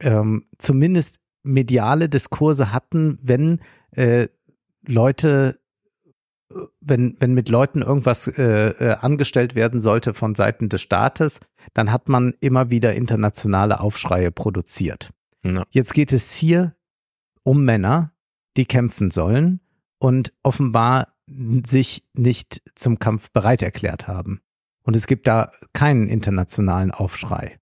ähm, 0.02 0.46
zumindest 0.58 1.20
mediale 1.44 2.10
Diskurse 2.10 2.72
hatten, 2.72 3.18
wenn 3.22 3.60
äh, 3.92 4.28
Leute, 4.86 5.60
wenn, 6.80 7.16
wenn 7.20 7.34
mit 7.34 7.50
Leuten 7.50 7.82
irgendwas 7.82 8.28
äh, 8.28 8.70
äh, 8.70 8.96
angestellt 8.96 9.56
werden 9.56 9.80
sollte 9.80 10.14
von 10.14 10.36
Seiten 10.36 10.70
des 10.70 10.82
Staates, 10.82 11.40
dann 11.74 11.92
hat 11.92 12.10
man 12.10 12.34
immer 12.42 12.70
wieder 12.70 12.94
internationale 12.94 13.80
Aufschreie 13.80 14.32
produziert. 14.32 15.12
Ja. 15.44 15.64
Jetzt 15.72 15.94
geht 15.94 16.14
es 16.14 16.34
hier 16.34 16.76
um 17.44 17.66
Männer, 17.66 18.14
die 18.58 18.66
kämpfen 18.66 19.12
sollen 19.12 19.62
und 19.98 20.34
offenbar 20.44 21.16
sich 21.66 22.06
nicht 22.14 22.62
zum 22.76 23.00
Kampf 23.00 23.32
bereit 23.32 23.62
erklärt 23.62 24.08
haben. 24.08 24.42
Und 24.84 24.96
es 24.96 25.08
gibt 25.08 25.28
da 25.28 25.52
keinen 25.74 26.08
internationalen 26.08 26.92
Aufschrei. 26.92 27.61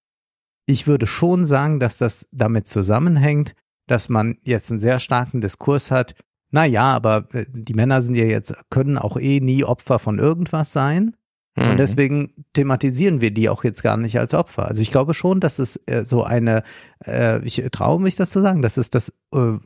Ich 0.70 0.88
würde 0.88 1.08
schon 1.08 1.46
sagen, 1.46 1.80
dass 1.80 1.98
das 1.98 2.28
damit 2.32 2.68
zusammenhängt, 2.68 3.56
dass 3.88 4.08
man 4.08 4.38
jetzt 4.44 4.70
einen 4.70 4.80
sehr 4.80 5.00
starken 5.00 5.42
Diskurs 5.42 5.90
hat. 5.90 6.16
Na 6.52 6.66
ja, 6.66 6.84
aber 6.84 7.28
äh, 7.34 7.46
die 7.50 7.74
Männer 7.74 8.02
sind 8.02 8.16
ja 8.16 8.26
jetzt, 8.26 8.56
können 8.70 8.98
auch 8.98 9.18
eh 9.18 9.40
nie 9.40 9.64
Opfer 9.64 10.00
von 10.00 10.20
irgendwas 10.20 10.72
sein. 10.72 11.16
Mhm. 11.56 11.72
Und 11.72 11.78
deswegen 11.78 12.46
thematisieren 12.54 13.20
wir 13.20 13.32
die 13.32 13.50
auch 13.50 13.64
jetzt 13.64 13.82
gar 13.82 13.98
nicht 13.98 14.20
als 14.20 14.34
Opfer. 14.34 14.68
Also 14.68 14.82
ich 14.82 14.92
glaube 14.92 15.14
schon, 15.14 15.40
dass 15.40 15.60
es 15.60 15.82
äh, 15.88 16.06
so 16.06 16.24
eine, 16.24 16.64
äh, 17.06 17.44
ich 17.44 17.64
traue 17.72 18.00
mich 18.00 18.16
das 18.16 18.30
zu 18.30 18.40
sagen, 18.40 18.62
dass 18.62 18.78
es 18.78 18.92
das 18.92 19.12
äh, 19.34 19.58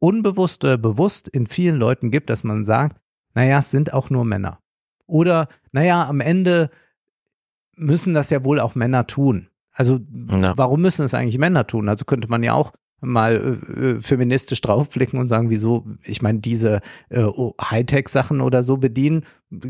unbewusst 0.00 0.64
oder 0.64 0.76
bewusst 0.76 1.28
in 1.28 1.46
vielen 1.46 1.76
Leuten 1.76 2.10
gibt, 2.10 2.30
dass 2.30 2.44
man 2.44 2.64
sagt, 2.64 3.00
naja, 3.34 3.60
es 3.60 3.70
sind 3.70 3.92
auch 3.92 4.10
nur 4.10 4.24
Männer. 4.24 4.58
Oder, 5.06 5.48
naja, 5.72 6.06
am 6.08 6.20
Ende 6.20 6.70
müssen 7.76 8.12
das 8.12 8.30
ja 8.30 8.44
wohl 8.44 8.58
auch 8.58 8.74
Männer 8.74 9.06
tun. 9.06 9.48
Also 9.78 10.00
ja. 10.30 10.58
warum 10.58 10.82
müssen 10.82 11.04
es 11.04 11.14
eigentlich 11.14 11.38
Männer 11.38 11.66
tun? 11.66 11.88
Also 11.88 12.04
könnte 12.04 12.28
man 12.28 12.42
ja 12.42 12.52
auch 12.52 12.72
mal 13.00 13.60
äh, 13.76 13.80
äh 13.80 14.00
feministisch 14.00 14.60
draufblicken 14.60 15.20
und 15.20 15.28
sagen, 15.28 15.50
wieso, 15.50 15.86
ich 16.02 16.20
meine, 16.20 16.40
diese 16.40 16.80
äh, 17.10 17.24
Hightech-Sachen 17.62 18.40
oder 18.40 18.64
so 18.64 18.78
bedienen, 18.78 19.24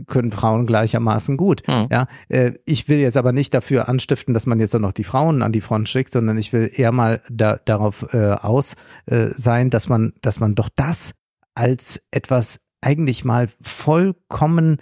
können 0.07 0.31
Frauen 0.31 0.65
gleichermaßen 0.65 1.37
gut. 1.37 1.62
Mhm. 1.69 1.89
Ja, 1.91 2.07
äh, 2.31 2.53
ich 2.65 2.89
will 2.89 3.01
jetzt 3.01 3.19
aber 3.19 3.33
nicht 3.33 3.53
dafür 3.53 3.87
anstiften, 3.87 4.33
dass 4.33 4.47
man 4.47 4.61
jetzt 4.61 4.73
dann 4.73 4.81
noch 4.81 4.93
die 4.93 5.05
Frauen 5.05 5.43
an 5.43 5.53
die 5.53 5.61
Front 5.61 5.91
schickt, 5.91 6.15
sondern 6.15 6.39
ich 6.39 6.55
will 6.55 6.70
eher 6.73 6.91
mal 6.91 7.20
da, 7.31 7.61
darauf 7.62 8.15
äh, 8.15 8.33
aus 8.33 8.77
äh, 9.05 9.28
sein, 9.37 9.69
dass 9.69 9.91
man, 9.91 10.15
dass 10.23 10.41
man 10.41 10.55
doch 10.55 10.70
das 10.75 11.12
als 11.55 12.01
etwas 12.11 12.61
eigentlich 12.81 13.27
mal 13.27 13.49
vollkommen 13.61 14.78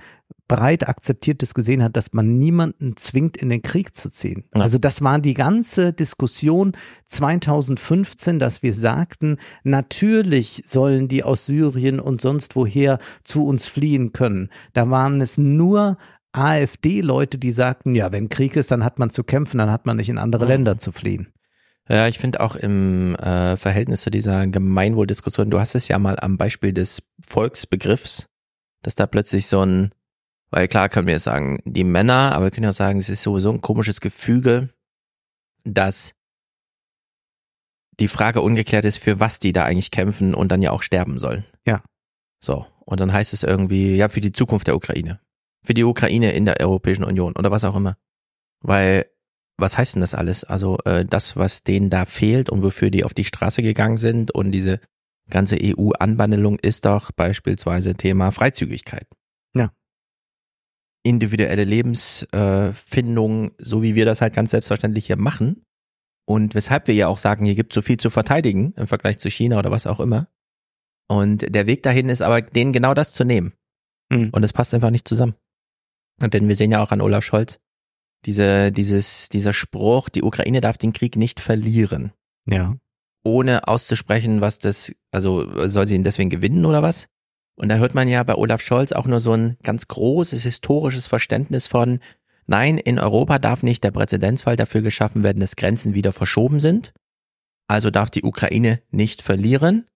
breit 0.49 0.89
akzeptiertes 0.89 1.55
gesehen 1.55 1.83
hat, 1.83 1.97
dass 1.97 2.12
man 2.12 2.39
niemanden 2.39 2.97
zwingt, 2.97 3.36
in 3.36 3.49
den 3.49 3.62
Krieg 3.62 3.97
zu 3.97 4.10
ziehen. 4.10 4.44
Ja. 4.55 4.62
Also 4.62 4.78
das 4.78 5.02
war 5.02 5.18
die 5.18 5.34
ganze 5.34 5.92
Diskussion 5.92 6.73
2015, 7.08 8.39
dass 8.39 8.62
wir 8.62 8.73
sagten, 8.73 9.39
natürlich 9.65 10.62
sollen 10.66 11.08
die 11.08 11.25
aus 11.25 11.47
Syrien 11.47 12.00
und 12.00 12.20
sonst 12.20 12.57
woher 12.57 12.99
zu 13.25 13.47
uns 13.47 13.66
fliehen 13.66 14.12
können. 14.12 14.50
Da 14.73 14.91
waren 14.91 15.20
es 15.20 15.39
nur 15.39 15.99
AfD-Leute, 16.33 17.39
die 17.39 17.50
sagten, 17.50 17.94
ja, 17.94 18.12
wenn 18.12 18.28
Krieg 18.28 18.57
ist, 18.57 18.70
dann 18.70 18.84
hat 18.84 18.99
man 18.99 19.10
zu 19.10 19.25
kämpfen, 19.25 19.58
dann 19.58 19.70
hat 19.70 19.86
man 19.86 19.97
nicht 19.97 20.08
in 20.08 20.18
andere 20.18 20.44
ja. 20.44 20.50
Länder 20.50 20.78
zu 20.78 20.92
fliehen. 20.92 21.33
Ja, 21.89 22.08
ich 22.08 22.18
finde 22.18 22.41
auch 22.41 22.57
im 22.57 23.15
äh, 23.16 23.57
Verhältnis 23.57 24.02
zu 24.02 24.10
dieser 24.10 24.47
Gemeinwohldiskussion, 24.47 25.50
du 25.50 25.60
hast 25.60 25.75
es 25.76 25.89
ja 25.89 25.99
mal 25.99 26.18
am 26.20 26.36
Beispiel 26.36 26.73
des 26.73 27.02
Volksbegriffs, 27.25 28.26
dass 28.83 28.97
da 28.97 29.07
plötzlich 29.07 29.47
so 29.47 29.65
ein 29.65 29.92
weil 30.50 30.68
klar 30.68 30.89
können 30.89 31.07
wir 31.07 31.15
jetzt 31.15 31.25
sagen, 31.25 31.60
die 31.65 31.84
Männer, 31.84 32.33
aber 32.34 32.44
wir 32.44 32.50
können 32.50 32.65
ja 32.65 32.70
auch 32.70 32.75
sagen, 32.75 32.99
es 32.99 33.08
ist 33.08 33.23
sowieso 33.23 33.50
ein 33.50 33.60
komisches 33.60 34.00
Gefüge, 34.00 34.70
dass 35.65 36.15
die 37.99 38.08
Frage 38.08 38.42
ungeklärt 38.42 38.84
ist, 38.84 38.99
für 38.99 39.20
was 39.20 39.39
die 39.39 39.52
da 39.52 39.65
eigentlich 39.65 39.91
kämpfen 39.91 40.34
und 40.34 40.52
dann 40.52 40.62
ja 40.62 40.70
auch 40.70 40.83
sterben 40.83 41.18
sollen. 41.18 41.44
Ja. 41.66 41.83
So. 42.41 42.66
Und 42.84 43.00
dann 43.00 43.12
heißt 43.12 43.33
es 43.33 43.42
irgendwie, 43.42 43.97
ja, 43.97 44.08
für 44.08 44.20
die 44.20 44.33
Zukunft 44.33 44.66
der 44.66 44.76
Ukraine. 44.76 45.20
für 45.65 45.75
die 45.75 45.83
Ukraine 45.83 46.33
in 46.33 46.44
der 46.44 46.60
Europäischen 46.60 47.02
Union 47.02 47.34
oder 47.36 47.50
was 47.50 47.65
auch 47.65 47.75
immer. 47.75 47.97
Weil, 48.60 49.07
was 49.57 49.76
heißt 49.76 49.97
denn 49.97 50.00
das 50.00 50.15
alles? 50.15 50.44
Also 50.44 50.78
äh, 50.84 51.05
das, 51.05 51.36
was 51.36 51.65
denen 51.65 51.91
da 51.91 52.05
fehlt 52.05 52.50
und 52.50 52.62
wofür 52.62 52.91
die 52.91 53.02
auf 53.02 53.15
die 53.15 53.25
Straße 53.25 53.62
gegangen 53.62 53.97
sind 53.97 54.31
und 54.31 54.52
diese 54.52 54.78
ganze 55.28 55.57
EU-Anbandelung 55.60 56.58
ist 56.60 56.84
doch 56.84 57.10
beispielsweise 57.10 57.97
Thema 57.97 58.31
Freizügigkeit. 58.31 59.08
Individuelle 61.07 61.65
Lebensfindung, 61.65 63.52
so 63.59 63.83
wie 63.83 63.94
wir 63.94 64.05
das 64.05 64.20
halt 64.20 64.35
ganz 64.35 64.51
selbstverständlich 64.51 65.07
hier 65.07 65.17
machen. 65.17 65.62
Und 66.28 66.57
weshalb 66.57 66.89
wir 66.89 66.94
ja 66.94 67.07
auch 67.07 67.18
sagen, 67.18 67.47
hier 67.47 67.55
gibt 67.55 67.73
es 67.73 67.76
so 67.76 67.83
viel 67.83 67.99
zu 67.99 68.10
verteidigen 68.10 68.73
im 68.76 68.89
Vergleich 68.89 69.18
zu 69.18 69.31
China 69.31 69.59
oder 69.59 69.70
was 69.70 69.86
auch 69.86 70.01
immer. 70.01 70.28
Und 71.09 71.55
der 71.55 71.68
Weg 71.68 71.85
dahin 71.85 72.09
ist 72.09 72.23
aber, 72.23 72.43
denen 72.43 72.73
genau 72.73 72.93
das 72.93 73.12
zu 73.12 73.23
nehmen. 73.23 73.52
Mhm. 74.10 74.31
Und 74.31 74.43
es 74.43 74.52
passt 74.52 74.75
einfach 74.75 74.91
nicht 74.91 75.07
zusammen. 75.07 75.36
Und 76.20 76.35
denn 76.35 76.49
wir 76.49 76.57
sehen 76.57 76.73
ja 76.73 76.83
auch 76.83 76.91
an 76.91 77.01
Olaf 77.01 77.25
Scholz, 77.25 77.60
diese, 78.25 78.73
dieses, 78.73 79.28
dieser 79.28 79.52
Spruch, 79.52 80.09
die 80.09 80.25
Ukraine 80.25 80.60
darf 80.60 80.78
den 80.78 80.93
Krieg 80.93 81.15
nicht 81.15 81.39
verlieren. 81.39 82.12
Ja. 82.47 82.76
Ohne 83.25 83.68
auszusprechen, 83.68 84.41
was 84.41 84.59
das, 84.59 84.93
also 85.12 85.68
soll 85.68 85.86
sie 85.86 85.94
ihn 85.94 86.05
deswegen 86.05 86.31
gewinnen 86.31 86.65
oder 86.65 86.83
was? 86.83 87.09
Und 87.57 87.68
da 87.70 87.76
hört 87.76 87.94
man 87.94 88.07
ja 88.09 88.23
bei 88.23 88.35
Olaf 88.35 88.60
Scholz 88.60 88.93
auch 88.93 89.07
nur 89.07 89.18
so 89.20 89.33
ein 89.33 89.57
ganz 89.62 89.89
großes 89.89 90.43
historisches 90.43 91.07
Verständnis 91.07 91.67
von, 91.67 92.01
nein, 92.47 92.76
in 92.78 92.99
Europa 92.99 93.39
darf 93.39 93.62
nicht 93.62 93.83
der 93.83 93.91
Präzedenzfall 93.93 94.57
dafür 94.57 94.83
geschaffen 94.83 95.25
werden, 95.25 95.41
dass 95.41 95.57
Grenzen 95.57 95.94
wieder 95.94 96.12
verschoben 96.12 96.60
sind. 96.60 96.93
Also 97.68 97.91
darf 97.91 98.10
die 98.10 98.23
Ukraine 98.23 98.81
nicht 98.91 99.23
verlieren. 99.23 99.86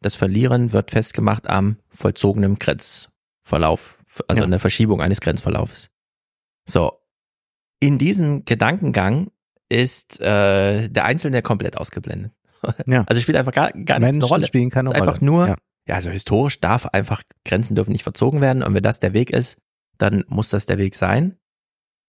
Das 0.00 0.14
Verlieren 0.16 0.72
wird 0.72 0.90
festgemacht 0.92 1.48
am 1.50 1.76
vollzogenen 1.90 2.58
Grenzverlauf, 2.58 4.02
also 4.28 4.38
Ja. 4.40 4.44
an 4.44 4.50
der 4.50 4.60
Verschiebung 4.60 5.02
eines 5.02 5.20
Grenzverlaufs. 5.20 5.90
So. 6.66 6.92
In 7.80 7.98
diesem 7.98 8.44
Gedankengang 8.44 9.30
ist 9.68 10.20
äh, 10.20 10.88
der 10.88 11.04
Einzelne 11.04 11.42
komplett 11.42 11.76
ausgeblendet. 11.76 12.32
Ja. 12.86 13.02
Also 13.06 13.20
spielt 13.20 13.36
einfach 13.38 13.52
gar, 13.52 13.72
gar 13.72 13.98
nichts 13.98 14.16
eine 14.16 14.24
Rolle. 14.26 14.46
spielen 14.46 14.70
keine 14.70 14.90
ist 14.90 14.94
einfach 14.94 15.16
Rolle. 15.20 15.24
nur, 15.24 15.48
Ja. 15.48 15.56
Ja. 15.88 15.96
also 15.96 16.10
historisch 16.10 16.60
darf 16.60 16.86
einfach, 16.86 17.22
Grenzen 17.44 17.74
dürfen 17.74 17.92
nicht 17.92 18.02
verzogen 18.02 18.40
werden 18.40 18.62
und 18.62 18.74
wenn 18.74 18.82
das 18.82 19.00
der 19.00 19.12
Weg 19.12 19.30
ist, 19.30 19.58
dann 19.98 20.24
muss 20.28 20.50
das 20.50 20.66
der 20.66 20.78
Weg 20.78 20.94
sein. 20.94 21.36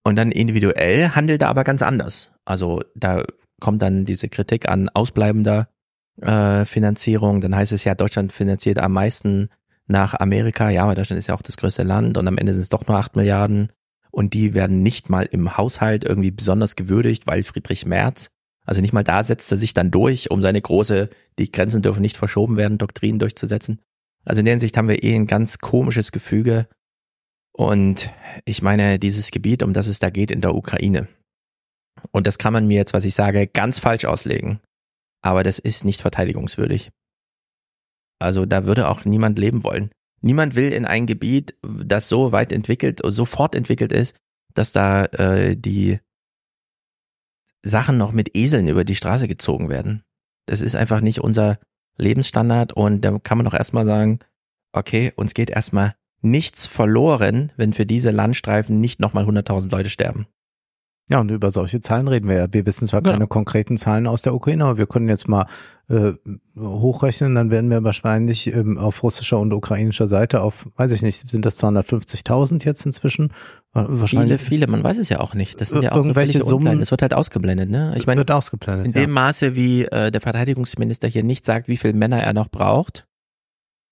Und 0.04 0.16
dann 0.16 0.32
individuell 0.32 1.10
handelt 1.10 1.42
er 1.42 1.48
aber 1.48 1.64
ganz 1.64 1.82
anders. 1.82 2.32
Also 2.44 2.82
da 2.96 3.22
kommt 3.60 3.82
dann 3.82 4.04
diese 4.04 4.28
Kritik 4.28 4.68
an 4.68 4.88
ausbleibender 4.88 5.68
äh, 6.20 6.64
Finanzierung. 6.64 7.40
Dann 7.40 7.54
heißt 7.54 7.72
es 7.72 7.84
ja, 7.84 7.94
Deutschland 7.94 8.32
finanziert 8.32 8.78
am 8.78 8.92
meisten 8.92 9.48
nach 9.86 10.14
Amerika. 10.14 10.70
Ja, 10.70 10.84
aber 10.84 10.94
Deutschland 10.94 11.18
ist 11.18 11.28
ja 11.28 11.34
auch 11.34 11.42
das 11.42 11.56
größte 11.56 11.84
Land 11.84 12.18
und 12.18 12.26
am 12.26 12.38
Ende 12.38 12.52
sind 12.54 12.62
es 12.62 12.68
doch 12.68 12.86
nur 12.86 12.96
acht 12.96 13.14
Milliarden. 13.14 13.70
Und 14.10 14.34
die 14.34 14.54
werden 14.54 14.82
nicht 14.82 15.08
mal 15.08 15.24
im 15.24 15.56
Haushalt 15.56 16.04
irgendwie 16.04 16.30
besonders 16.30 16.76
gewürdigt, 16.76 17.26
weil 17.26 17.42
Friedrich 17.44 17.86
Merz, 17.86 18.28
also 18.64 18.80
nicht 18.80 18.92
mal 18.92 19.04
da 19.04 19.22
setzt 19.22 19.50
er 19.50 19.58
sich 19.58 19.74
dann 19.74 19.90
durch, 19.90 20.30
um 20.30 20.40
seine 20.40 20.60
große, 20.60 21.10
die 21.38 21.50
Grenzen 21.50 21.82
dürfen 21.82 22.02
nicht 22.02 22.16
verschoben 22.16 22.56
werden, 22.56 22.78
Doktrin 22.78 23.18
durchzusetzen. 23.18 23.80
Also 24.24 24.40
in 24.40 24.44
der 24.44 24.52
Hinsicht 24.52 24.76
haben 24.76 24.88
wir 24.88 25.02
eh 25.02 25.14
ein 25.14 25.26
ganz 25.26 25.58
komisches 25.58 26.12
Gefüge. 26.12 26.68
Und 27.52 28.10
ich 28.44 28.62
meine, 28.62 28.98
dieses 28.98 29.30
Gebiet, 29.30 29.62
um 29.62 29.72
das 29.72 29.88
es 29.88 29.98
da 29.98 30.10
geht 30.10 30.30
in 30.30 30.40
der 30.40 30.54
Ukraine. 30.54 31.08
Und 32.10 32.26
das 32.26 32.38
kann 32.38 32.52
man 32.52 32.66
mir 32.66 32.76
jetzt, 32.76 32.94
was 32.94 33.04
ich 33.04 33.14
sage, 33.14 33.46
ganz 33.46 33.78
falsch 33.78 34.04
auslegen. 34.04 34.60
Aber 35.22 35.42
das 35.42 35.58
ist 35.58 35.84
nicht 35.84 36.00
verteidigungswürdig. 36.00 36.90
Also 38.18 38.46
da 38.46 38.66
würde 38.66 38.88
auch 38.88 39.04
niemand 39.04 39.38
leben 39.38 39.64
wollen. 39.64 39.90
Niemand 40.20 40.54
will 40.54 40.72
in 40.72 40.84
ein 40.84 41.06
Gebiet, 41.06 41.56
das 41.62 42.08
so 42.08 42.30
weit 42.30 42.52
entwickelt, 42.52 43.00
so 43.04 43.24
fortentwickelt 43.24 43.90
ist, 43.90 44.16
dass 44.54 44.72
da 44.72 45.04
äh, 45.06 45.56
die 45.56 45.98
Sachen 47.62 47.96
noch 47.96 48.12
mit 48.12 48.36
Eseln 48.36 48.68
über 48.68 48.84
die 48.84 48.94
Straße 48.94 49.28
gezogen 49.28 49.68
werden. 49.68 50.02
Das 50.46 50.60
ist 50.60 50.76
einfach 50.76 51.00
nicht 51.00 51.20
unser 51.20 51.58
Lebensstandard 51.98 52.72
und 52.72 53.02
da 53.02 53.18
kann 53.18 53.38
man 53.38 53.44
doch 53.44 53.54
erstmal 53.54 53.86
sagen, 53.86 54.20
okay, 54.72 55.12
uns 55.16 55.34
geht 55.34 55.50
erstmal 55.50 55.94
nichts 56.20 56.66
verloren, 56.66 57.52
wenn 57.56 57.72
für 57.72 57.86
diese 57.86 58.10
Landstreifen 58.10 58.80
nicht 58.80 59.00
nochmal 59.00 59.24
100.000 59.24 59.70
Leute 59.70 59.90
sterben. 59.90 60.26
Ja, 61.10 61.20
und 61.20 61.30
über 61.30 61.50
solche 61.50 61.80
Zahlen 61.80 62.06
reden 62.06 62.28
wir 62.28 62.36
ja. 62.36 62.46
Wir 62.52 62.64
wissen 62.64 62.86
zwar 62.86 63.02
keine 63.02 63.26
konkreten 63.26 63.76
Zahlen 63.76 64.06
aus 64.06 64.22
der 64.22 64.34
Ukraine, 64.34 64.64
aber 64.64 64.78
wir 64.78 64.86
können 64.86 65.08
jetzt 65.08 65.28
mal 65.28 65.46
äh, 65.88 66.12
hochrechnen, 66.56 67.34
dann 67.34 67.50
werden 67.50 67.70
wir 67.70 67.82
wahrscheinlich 67.82 68.46
ähm, 68.46 68.78
auf 68.78 69.02
russischer 69.02 69.40
und 69.40 69.52
ukrainischer 69.52 70.06
Seite 70.06 70.42
auf, 70.42 70.68
weiß 70.76 70.92
ich 70.92 71.02
nicht, 71.02 71.28
sind 71.28 71.44
das 71.44 71.62
250.000 71.62 72.64
jetzt 72.64 72.86
inzwischen? 72.86 73.32
Äh, 73.74 73.84
Viele, 73.86 74.00
wahrscheinlich 74.00 74.40
viele, 74.40 74.66
man 74.66 74.84
weiß 74.84 74.98
es 74.98 75.08
ja 75.08 75.20
auch 75.20 75.34
nicht. 75.34 75.60
Das 75.60 75.70
sind 75.70 75.82
ja 75.82 75.92
auch 75.92 75.96
Irgendwelche 75.96 76.40
so. 76.40 76.46
Summen- 76.46 76.80
Es 76.80 76.90
wird 76.90 77.00
halt 77.02 77.14
ausgeblendet, 77.14 77.70
ne? 77.70 77.94
Ich 77.96 78.06
meine, 78.06 78.18
wird 78.18 78.30
ausgeblendet. 78.30 78.86
in 78.86 78.92
ja. 78.92 79.00
dem 79.00 79.10
Maße, 79.10 79.54
wie 79.54 79.84
äh, 79.86 80.10
der 80.10 80.20
Verteidigungsminister 80.20 81.08
hier 81.08 81.22
nicht 81.22 81.44
sagt, 81.46 81.68
wie 81.68 81.78
viele 81.78 81.94
Männer 81.94 82.22
er 82.22 82.34
noch 82.34 82.48
braucht, 82.48 83.06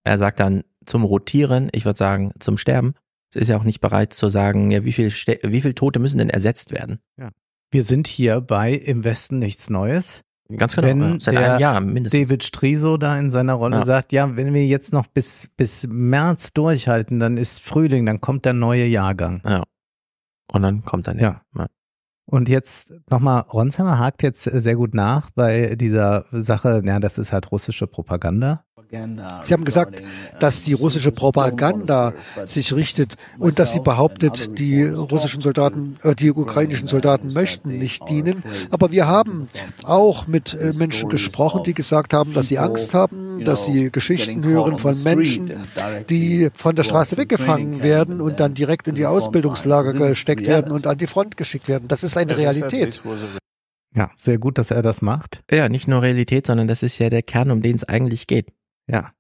er 0.05 0.19
sagt 0.19 0.41
dann 0.41 0.65
zum 0.87 1.05
Rotieren, 1.05 1.69
ich 1.73 1.85
würde 1.85 1.97
sagen 1.99 2.33
zum 2.41 2.59
Sterben, 2.59 2.95
ist 3.35 3.49
ja 3.49 3.57
auch 3.57 3.65
nicht 3.65 3.81
bereit 3.81 4.13
zu 4.13 4.29
sagen, 4.29 4.71
ja, 4.71 4.85
wie 4.85 4.93
viel, 4.93 5.11
wie 5.11 5.61
viel 5.61 5.73
Tote 5.75 5.99
müssen 5.99 6.19
denn 6.19 6.31
ersetzt 6.31 6.73
werden? 6.73 6.99
Ja. 7.17 7.31
Wir 7.71 7.85
sind 7.85 8.07
hier 8.07 8.41
bei 8.41 8.73
Im 8.73 9.05
Westen 9.05 9.39
nichts 9.39 9.71
Neues. 9.71 10.25
Ganz 10.57 10.75
genau, 10.77 10.89
Wenn. 10.89 11.21
Seit 11.21 11.37
einem 11.37 11.61
Jahr 11.61 11.81
mindestens. 11.81 12.21
David 12.29 12.45
Striso 12.45 12.97
da 12.97 13.19
in 13.19 13.31
seiner 13.31 13.55
Rolle 13.55 13.77
Ja. 13.79 13.85
sagt, 13.85 14.13
ja, 14.13 14.37
wenn 14.37 14.53
wir 14.55 14.67
jetzt 14.67 14.93
noch 14.93 15.07
bis, 15.07 15.49
bis 15.57 15.87
März 15.89 16.53
durchhalten, 16.53 17.21
dann 17.21 17.37
ist 17.37 17.61
Frühling, 17.63 18.07
dann 18.07 18.21
kommt 18.21 18.45
der 18.45 18.53
neue 18.53 18.85
Jahrgang. 18.87 19.43
Ja. 19.45 19.63
Und 20.53 20.63
dann 20.63 20.85
kommt 20.85 21.07
dann 21.07 21.19
Ja. 21.19 21.43
ja. 21.57 21.67
Und 22.31 22.49
jetzt 22.49 22.93
nochmal, 23.11 23.41
Ronsheimer 23.41 23.99
hakt 23.99 24.23
jetzt 24.23 24.45
sehr 24.45 24.77
gut 24.77 24.95
nach 24.95 25.31
bei 25.31 25.75
dieser 25.75 26.27
Sache, 26.31 26.81
ja, 26.85 27.01
das 27.01 27.19
ist 27.19 27.33
halt 27.33 27.51
russische 27.51 27.87
Propaganda. 27.87 28.65
Sie 29.43 29.53
haben 29.53 29.65
gesagt, 29.65 30.03
dass 30.41 30.65
die 30.65 30.73
russische 30.73 31.13
Propaganda 31.13 32.13
sich 32.45 32.73
richtet 32.73 33.15
und 33.39 33.61
dass 33.61 33.73
sie 33.73 33.79
behauptet, 33.79 34.59
die 34.59 34.83
russischen 34.83 35.41
Soldaten, 35.41 35.97
äh, 36.03 36.17
die 36.17 36.33
ukrainischen 36.33 36.89
Soldaten 36.89 37.33
möchten 37.33 37.79
nicht 37.79 38.09
dienen. 38.09 38.43
Aber 38.71 38.91
wir 38.91 39.07
haben 39.07 39.49
auch 39.85 40.27
mit 40.27 40.55
äh, 40.55 40.73
Menschen 40.75 41.09
gesprochen, 41.09 41.63
die 41.63 41.75
gesagt 41.75 42.13
haben, 42.13 42.33
dass 42.33 42.49
sie 42.49 42.59
Angst 42.59 42.93
haben, 42.93 43.45
dass 43.45 43.65
sie 43.65 43.93
Geschichten 43.93 44.45
hören 44.45 44.79
von 44.79 45.01
Menschen, 45.03 45.53
die 46.09 46.49
von 46.55 46.75
der 46.75 46.83
Straße 46.83 47.17
weggefangen 47.17 47.83
werden 47.83 48.21
und 48.21 48.41
dann 48.41 48.55
direkt 48.55 48.89
in 48.89 48.97
die 48.97 49.07
Ausbildungslager 49.07 49.93
gesteckt 49.93 50.47
werden 50.47 50.73
und 50.73 50.89
an 50.89 50.99
die 50.99 51.07
Front 51.07 51.37
geschickt 51.37 51.69
werden. 51.69 51.87
Das 51.87 52.03
ist 52.03 52.17
eine 52.21 52.37
Realität. 52.37 53.03
Ja, 53.95 54.11
sehr 54.15 54.39
gut, 54.39 54.59
dass 54.59 54.71
er 54.71 54.83
das 54.83 55.03
macht. 55.03 55.43
Ja, 55.51 55.69
nicht 55.69 55.89
nur 55.89 56.03
Realität, 56.03 56.47
sondern 56.47 56.69
das 56.69 56.83
ist 56.83 56.99
ja 56.99 57.09
der 57.09 57.23
Kern, 57.23 57.51
um 57.51 57.63
den 57.63 57.77
es 57.77 57.85
eigentlich 57.85 58.27
geht. 58.27 58.53
Ja. 58.87 59.13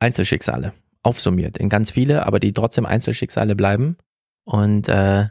Einzelschicksale. 0.00 0.72
Aufsummiert 1.02 1.56
in 1.56 1.68
ganz 1.68 1.90
viele, 1.90 2.26
aber 2.26 2.40
die 2.40 2.52
trotzdem 2.52 2.86
Einzelschicksale 2.86 3.54
bleiben. 3.54 3.96
Und 4.44 4.88
äh, 4.88 5.28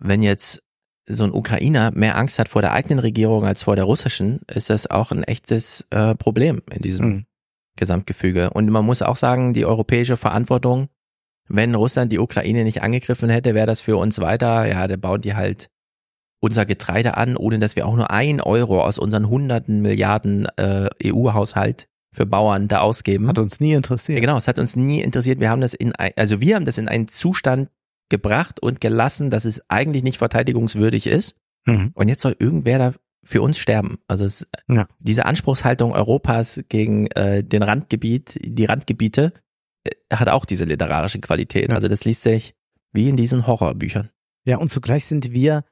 wenn 0.00 0.22
jetzt 0.22 0.62
so 1.08 1.22
ein 1.22 1.32
Ukrainer 1.32 1.92
mehr 1.92 2.16
Angst 2.16 2.40
hat 2.40 2.48
vor 2.48 2.62
der 2.62 2.72
eigenen 2.72 2.98
Regierung 2.98 3.46
als 3.46 3.62
vor 3.62 3.76
der 3.76 3.84
russischen, 3.84 4.40
ist 4.52 4.70
das 4.70 4.90
auch 4.90 5.12
ein 5.12 5.22
echtes 5.22 5.86
äh, 5.90 6.16
Problem 6.16 6.62
in 6.70 6.82
diesem 6.82 7.06
Mhm. 7.06 7.26
Gesamtgefüge. 7.76 8.50
Und 8.50 8.68
man 8.70 8.84
muss 8.84 9.02
auch 9.02 9.16
sagen, 9.16 9.54
die 9.54 9.66
europäische 9.66 10.16
Verantwortung, 10.16 10.88
wenn 11.48 11.74
Russland 11.74 12.12
die 12.12 12.18
Ukraine 12.18 12.64
nicht 12.64 12.82
angegriffen 12.82 13.28
hätte, 13.28 13.54
wäre 13.54 13.66
das 13.66 13.80
für 13.80 13.96
uns 13.96 14.20
weiter, 14.20 14.66
ja, 14.66 14.86
da 14.88 14.96
bauen 14.96 15.20
die 15.20 15.34
halt 15.34 15.68
unser 16.40 16.66
Getreide 16.66 17.16
an, 17.16 17.36
ohne 17.36 17.58
dass 17.58 17.76
wir 17.76 17.86
auch 17.86 17.96
nur 17.96 18.10
ein 18.10 18.40
Euro 18.40 18.82
aus 18.82 18.98
unseren 18.98 19.28
hunderten 19.28 19.80
Milliarden 19.82 20.46
äh, 20.56 20.88
EU-Haushalt 21.04 21.88
für 22.12 22.26
Bauern 22.26 22.68
da 22.68 22.80
ausgeben. 22.80 23.28
Hat 23.28 23.38
uns 23.38 23.60
nie 23.60 23.72
interessiert. 23.72 24.16
Ja, 24.16 24.20
genau, 24.20 24.36
es 24.36 24.48
hat 24.48 24.58
uns 24.58 24.76
nie 24.76 25.00
interessiert. 25.00 25.40
Wir 25.40 25.50
haben 25.50 25.60
das 25.60 25.74
in 25.74 25.94
ein, 25.94 26.12
also 26.16 26.40
wir 26.40 26.54
haben 26.54 26.64
das 26.64 26.78
in 26.78 26.88
einen 26.88 27.08
Zustand 27.08 27.68
gebracht 28.08 28.60
und 28.62 28.80
gelassen, 28.80 29.30
dass 29.30 29.44
es 29.44 29.62
eigentlich 29.68 30.02
nicht 30.02 30.18
verteidigungswürdig 30.18 31.06
ist. 31.06 31.36
Mhm. 31.66 31.90
Und 31.94 32.08
jetzt 32.08 32.22
soll 32.22 32.36
irgendwer 32.38 32.78
da 32.78 32.92
für 33.24 33.42
uns 33.42 33.58
sterben. 33.58 33.98
Also 34.06 34.24
es, 34.24 34.46
Ja. 34.68 34.86
diese 35.00 35.26
Anspruchshaltung 35.26 35.92
Europas 35.92 36.62
gegen 36.68 37.08
äh, 37.08 37.42
den 37.42 37.62
Randgebiet, 37.62 38.38
die 38.40 38.64
Randgebiete, 38.66 39.32
hat 40.12 40.28
auch 40.28 40.44
diese 40.44 40.64
literarische 40.64 41.20
Qualität. 41.20 41.70
Also 41.70 41.88
das 41.88 42.04
liest 42.04 42.22
sich 42.22 42.54
wie 42.92 43.08
in 43.08 43.16
diesen 43.16 43.46
Horrorbüchern. 43.46 44.10
Ja, 44.44 44.58
und 44.58 44.70
zugleich 44.70 45.04
sind 45.06 45.32
wir 45.32 45.64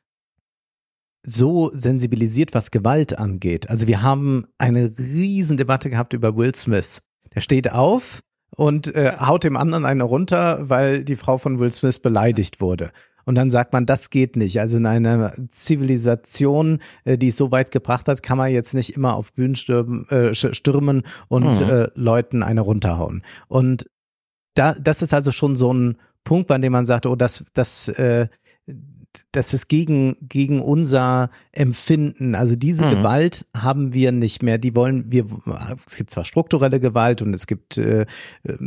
so 1.26 1.70
sensibilisiert, 1.72 2.54
was 2.54 2.70
Gewalt 2.70 3.18
angeht. 3.18 3.70
Also 3.70 3.86
wir 3.86 4.02
haben 4.02 4.46
eine 4.58 4.92
riesen 4.98 5.56
Debatte 5.56 5.88
gehabt 5.90 6.12
über 6.12 6.36
Will 6.36 6.54
Smith. 6.54 7.00
Der 7.34 7.40
steht 7.40 7.72
auf 7.72 8.20
und 8.56 8.94
äh, 8.94 9.16
haut 9.18 9.44
dem 9.44 9.56
anderen 9.56 9.86
eine 9.86 10.04
runter, 10.04 10.68
weil 10.68 11.02
die 11.02 11.16
Frau 11.16 11.38
von 11.38 11.58
Will 11.58 11.70
Smith 11.70 11.98
beleidigt 12.00 12.60
wurde. 12.60 12.90
Und 13.24 13.36
dann 13.36 13.50
sagt 13.50 13.72
man, 13.72 13.86
das 13.86 14.10
geht 14.10 14.36
nicht. 14.36 14.60
Also 14.60 14.76
in 14.76 14.84
einer 14.84 15.32
Zivilisation, 15.50 16.80
äh, 17.04 17.16
die 17.16 17.28
es 17.28 17.38
so 17.38 17.50
weit 17.50 17.70
gebracht 17.70 18.06
hat, 18.06 18.22
kann 18.22 18.36
man 18.36 18.52
jetzt 18.52 18.74
nicht 18.74 18.94
immer 18.94 19.16
auf 19.16 19.32
Bühnen 19.32 19.54
stürmen, 19.56 20.06
äh, 20.10 20.34
stürmen 20.34 21.04
und 21.28 21.58
Mhm. 21.58 21.70
äh, 21.70 21.88
Leuten 21.94 22.42
eine 22.42 22.60
runterhauen. 22.60 23.22
Und 23.48 23.86
da, 24.54 24.74
das 24.74 25.02
ist 25.02 25.12
also 25.14 25.32
schon 25.32 25.56
so 25.56 25.72
ein 25.72 25.98
Punkt, 26.24 26.48
bei 26.48 26.58
dem 26.58 26.72
man 26.72 26.86
sagt, 26.86 27.06
oh, 27.06 27.16
das, 27.16 27.44
das, 27.52 27.88
äh, 27.88 28.28
das 29.32 29.52
ist 29.52 29.68
gegen, 29.68 30.16
gegen 30.22 30.60
unser 30.60 31.30
Empfinden. 31.52 32.34
Also 32.34 32.56
diese 32.56 32.86
mhm. 32.86 32.90
Gewalt 32.90 33.46
haben 33.56 33.92
wir 33.92 34.12
nicht 34.12 34.42
mehr. 34.42 34.58
Die 34.58 34.74
wollen 34.74 35.10
wir, 35.10 35.26
es 35.86 35.96
gibt 35.96 36.10
zwar 36.10 36.24
strukturelle 36.24 36.80
Gewalt 36.80 37.22
und 37.22 37.34
es 37.34 37.46
gibt 37.46 37.76
äh, 37.78 38.06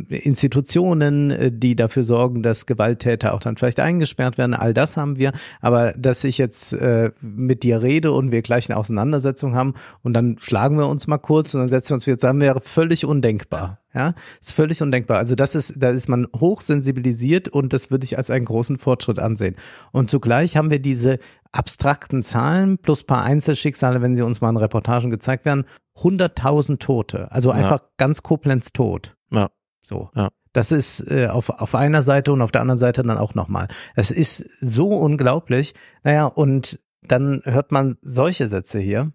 Institutionen, 0.09 1.31
äh, 1.31 1.51
die 1.51 1.75
dafür 1.75 2.03
sorgen, 2.03 2.43
dass 2.43 2.65
Gewalttäter 2.65 3.33
auch 3.33 3.39
dann 3.39 3.57
vielleicht 3.57 3.79
eingesperrt 3.79 4.37
werden. 4.37 4.53
All 4.53 4.73
das 4.73 4.97
haben 4.97 5.17
wir. 5.17 5.31
Aber 5.61 5.93
dass 5.93 6.23
ich 6.23 6.37
jetzt 6.37 6.73
äh, 6.73 7.11
mit 7.21 7.63
dir 7.63 7.81
rede 7.81 8.11
und 8.11 8.31
wir 8.31 8.41
gleich 8.41 8.69
eine 8.69 8.77
Auseinandersetzung 8.77 9.55
haben 9.55 9.73
und 10.03 10.13
dann 10.13 10.37
schlagen 10.41 10.77
wir 10.77 10.87
uns 10.87 11.07
mal 11.07 11.17
kurz 11.17 11.53
und 11.53 11.61
dann 11.61 11.69
setzen 11.69 11.91
wir 11.91 11.95
uns 11.95 12.07
wieder 12.07 12.19
zusammen, 12.19 12.41
wäre 12.41 12.61
völlig 12.61 13.05
undenkbar. 13.05 13.79
Ja, 13.93 14.13
ist 14.41 14.53
völlig 14.53 14.81
undenkbar. 14.81 15.17
Also 15.17 15.35
das 15.35 15.55
ist, 15.55 15.75
da 15.77 15.89
ist 15.89 16.09
man 16.09 16.27
hochsensibilisiert 16.35 17.47
und 17.47 17.73
das 17.73 17.89
würde 17.89 18.03
ich 18.03 18.17
als 18.17 18.29
einen 18.29 18.45
großen 18.45 18.77
Fortschritt 18.77 19.17
ansehen. 19.17 19.55
Und 19.91 20.09
zugleich 20.09 20.57
haben 20.57 20.69
wir 20.69 20.79
diese 20.79 21.19
abstrakten 21.51 22.21
Zahlen 22.21 22.77
plus 22.77 23.03
paar 23.03 23.23
Einzelschicksale, 23.23 24.01
wenn 24.01 24.15
sie 24.15 24.23
uns 24.23 24.41
mal 24.41 24.49
in 24.49 24.57
Reportagen 24.57 25.09
gezeigt 25.09 25.45
werden, 25.45 25.65
100.000 25.97 26.79
Tote. 26.79 27.31
Also 27.31 27.51
einfach 27.51 27.81
ja. 27.81 27.89
ganz 27.97 28.23
Koblenz 28.23 28.73
tot. 28.73 29.15
Ja. 29.31 29.49
So. 29.81 30.09
Ja. 30.15 30.29
Das 30.53 30.71
ist 30.71 30.99
äh, 31.09 31.27
auf, 31.27 31.49
auf 31.49 31.75
einer 31.75 32.03
Seite 32.03 32.33
und 32.33 32.41
auf 32.41 32.51
der 32.51 32.61
anderen 32.61 32.79
Seite 32.79 33.03
dann 33.03 33.17
auch 33.17 33.35
nochmal. 33.35 33.67
Es 33.95 34.11
ist 34.11 34.37
so 34.59 34.89
unglaublich. 34.89 35.75
Naja, 36.03 36.25
und 36.25 36.79
dann 37.03 37.41
hört 37.45 37.71
man 37.71 37.97
solche 38.01 38.47
Sätze 38.47 38.79
hier. 38.79 39.11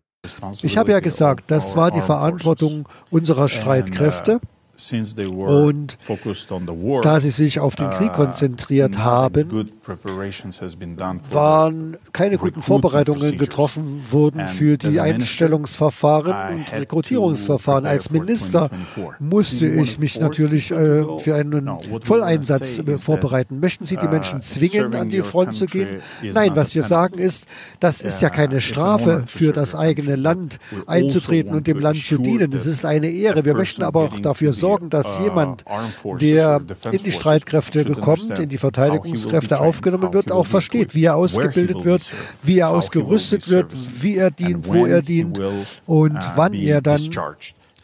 Ich 0.63 0.79
habe 0.79 0.93
ja 0.93 1.01
gesagt, 1.01 1.51
das 1.51 1.75
war 1.75 1.91
die 1.91 2.01
Verantwortung 2.01 2.89
unserer 3.11 3.49
Streitkräfte. 3.49 4.41
Und 4.91 5.99
da 7.03 7.21
sie 7.21 7.31
sich 7.31 7.61
auf 7.61 7.77
den 7.77 7.91
Krieg 7.91 8.11
uh, 8.11 8.25
konzentriert 8.25 8.99
haben, 8.99 9.69
waren 11.31 11.97
keine 12.13 12.39
guten 12.39 12.63
Vorbereitungen 12.63 13.39
getroffen 13.39 14.03
worden 14.11 14.49
für 14.49 14.77
die 14.79 15.01
Einstellungsverfahren 15.01 16.57
und 16.57 16.73
Rekrutierungsverfahren. 16.73 17.87
Als 17.87 18.11
Minister 18.11 18.71
musste 19.19 19.67
ich 19.67 19.99
mich 19.99 20.19
natürlich 20.19 20.71
äh, 20.71 21.05
für 21.19 21.35
einen 21.35 21.71
Volleinsatz 22.03 22.81
vorbereiten. 22.99 23.61
Möchten 23.61 23.85
Sie 23.85 23.97
die 23.97 24.07
uh, 24.07 24.11
Menschen 24.11 24.43
zwingen, 24.43 24.95
an 24.95 25.09
die 25.09 25.23
Front 25.23 25.55
zu 25.55 25.67
gehen? 25.67 26.01
Nein, 26.23 26.57
was 26.57 26.75
wir 26.75 26.83
sagen 26.83 27.19
ist, 27.19 27.47
das 27.81 28.03
ist 28.03 28.21
ja 28.21 28.31
keine 28.31 28.61
Strafe 28.61 29.25
für 29.27 29.53
das 29.53 29.75
eigene 29.75 30.17
Land 30.17 30.59
einzutreten 30.87 31.55
und 31.55 31.67
dem 31.67 31.79
Land 31.79 32.05
zu 32.05 32.19
dienen. 32.19 32.53
Es 32.53 32.67
ist 32.67 32.85
eine 32.85 33.11
Ehre. 33.11 33.45
Wir 33.45 33.55
möchten 33.55 33.83
aber 33.83 34.01
auch 34.01 34.19
dafür 34.19 34.53
sorgen, 34.53 34.72
sorgen, 34.73 34.91
dass 34.91 35.19
uh, 35.19 35.23
jemand, 35.23 35.65
der 36.21 36.61
in 36.91 37.03
die 37.03 37.13
Streitkräfte 37.13 37.85
kommt, 37.93 38.39
in 38.39 38.49
die 38.49 38.59
Verteidigungskräfte 38.59 39.61
aufgenommen 39.61 40.13
wird, 40.13 40.33
auch 40.33 40.47
versteht, 40.47 40.95
wie 40.95 41.05
er 41.05 41.17
ausgebildet 41.17 41.85
wird, 41.85 42.03
wie 42.43 42.59
er 42.59 42.71
ausgerüstet 42.71 43.49
wird, 43.49 43.67
wie 44.03 44.17
er 44.17 44.31
dient, 44.31 44.67
wo 44.69 44.87
er 44.87 45.03
dient 45.03 45.41
und 45.87 46.17
uh, 46.17 46.31
wann 46.37 46.55
er 46.55 46.81
dann 46.81 47.01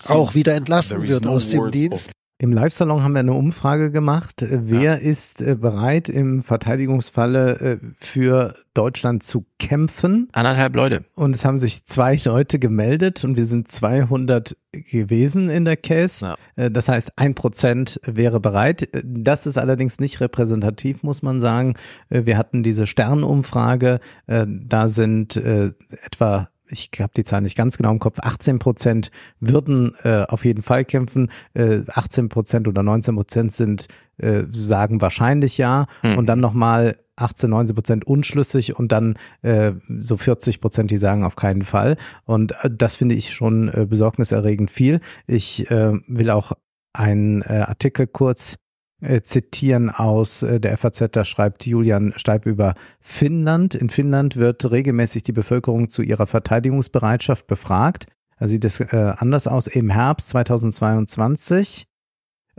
auch 0.09 0.35
wieder 0.35 0.55
entlassen 0.55 1.03
wird 1.07 1.27
aus 1.27 1.51
dem 1.51 1.71
Dienst. 1.71 2.11
Im 2.41 2.53
Live-Salon 2.53 3.03
haben 3.03 3.15
wir 3.15 3.19
eine 3.19 3.33
Umfrage 3.33 3.91
gemacht. 3.91 4.47
Wer 4.49 4.81
ja. 4.81 4.95
ist 4.95 5.43
äh, 5.43 5.57
bereit, 5.57 6.09
im 6.09 6.45
Verteidigungsfalle 6.45 7.59
äh, 7.59 7.79
für 7.99 8.55
Deutschland 8.75 9.25
zu 9.25 9.45
kämpfen? 9.59 10.29
Anderthalb 10.31 10.77
Leute. 10.77 11.05
Und 11.17 11.35
es 11.35 11.45
haben 11.45 11.59
sich 11.59 11.85
zwei 11.85 12.17
Leute 12.25 12.61
gemeldet 12.61 13.25
und 13.25 13.37
wir 13.37 13.47
sind 13.47 13.73
200 13.73 14.57
gewesen 14.71 15.51
in 15.51 15.65
der 15.65 15.77
Case. 15.77 16.25
Ja. 16.25 16.37
Äh, 16.55 16.71
das 16.71 16.89
heißt, 16.89 17.19
ein 17.19 17.35
Prozent 17.35 18.01
wäre 18.05 18.39
bereit. 18.39 18.89
Das 19.03 19.45
ist 19.45 19.59
allerdings 19.59 19.99
nicht 19.99 20.21
repräsentativ, 20.21 21.03
muss 21.03 21.23
man 21.23 21.41
sagen. 21.41 21.75
Wir 22.09 22.39
hatten 22.39 22.63
diese 22.63 22.87
Sternumfrage. 22.87 23.99
Da 24.27 24.89
sind 24.89 25.37
etwa 25.37 26.49
ich 26.71 26.91
habe 26.99 27.13
die 27.17 27.25
Zahl 27.25 27.41
nicht 27.41 27.57
ganz 27.57 27.77
genau 27.77 27.93
im 27.93 27.99
Kopf, 27.99 28.19
18 28.21 28.59
Prozent 28.59 29.11
würden 29.41 29.95
äh, 30.03 30.25
auf 30.29 30.45
jeden 30.45 30.63
Fall 30.63 30.85
kämpfen, 30.85 31.31
äh, 31.55 31.83
18 31.89 32.29
Prozent 32.29 32.69
oder 32.69 32.83
19 32.83 33.15
Prozent 33.15 33.53
sind, 33.53 33.89
äh, 34.19 34.45
sagen 34.51 35.01
wahrscheinlich 35.01 35.59
ja 35.59 35.87
mhm. 36.03 36.19
und 36.19 36.27
dann 36.27 36.41
nochmal 36.41 36.97
18, 37.17 37.51
19 37.51 37.75
Prozent 37.75 38.07
unschlüssig 38.07 38.79
und 38.79 38.93
dann 38.93 39.19
äh, 39.43 39.73
so 39.99 40.17
40 40.17 40.61
Prozent, 40.61 40.91
die 40.91 40.99
sagen 40.99 41.25
auf 41.25 41.37
keinen 41.37 41.63
Fall. 41.63 41.97
Und 42.25 42.53
äh, 42.63 42.71
das 42.71 42.95
finde 42.95 43.15
ich 43.15 43.33
schon 43.33 43.69
äh, 43.69 43.87
besorgniserregend 43.87 44.71
viel. 44.71 45.01
Ich 45.27 45.71
äh, 45.71 45.93
will 46.07 46.31
auch 46.31 46.53
einen 46.93 47.43
äh, 47.43 47.65
Artikel 47.67 48.07
kurz 48.07 48.57
äh, 49.01 49.23
zitieren 49.23 49.91
aus 49.91 50.43
äh, 50.43 50.61
der 50.61 50.77
FAZ, 50.77 51.05
da 51.13 51.25
schreibt 51.25 51.67
Julian 51.67 52.13
Steib 52.17 52.47
über 52.47 52.75
Finnland. 53.01 53.75
In 53.75 53.91
Finnland 53.91 54.37
wird 54.37 54.71
regelmäßig 54.71 55.23
die 55.23 55.33
Bevölkerung 55.33 55.89
zu 55.89 56.03
ihrer 56.03 56.27
Verteidigungsbereitschaft 56.27 57.47
befragt. 57.47 58.07
Da 58.39 58.49
sieht 58.49 58.65
es 58.65 58.81
äh, 58.81 59.15
anders 59.17 59.47
aus. 59.47 59.67
Im 59.67 59.91
Herbst 59.91 60.31
2022, 60.31 61.87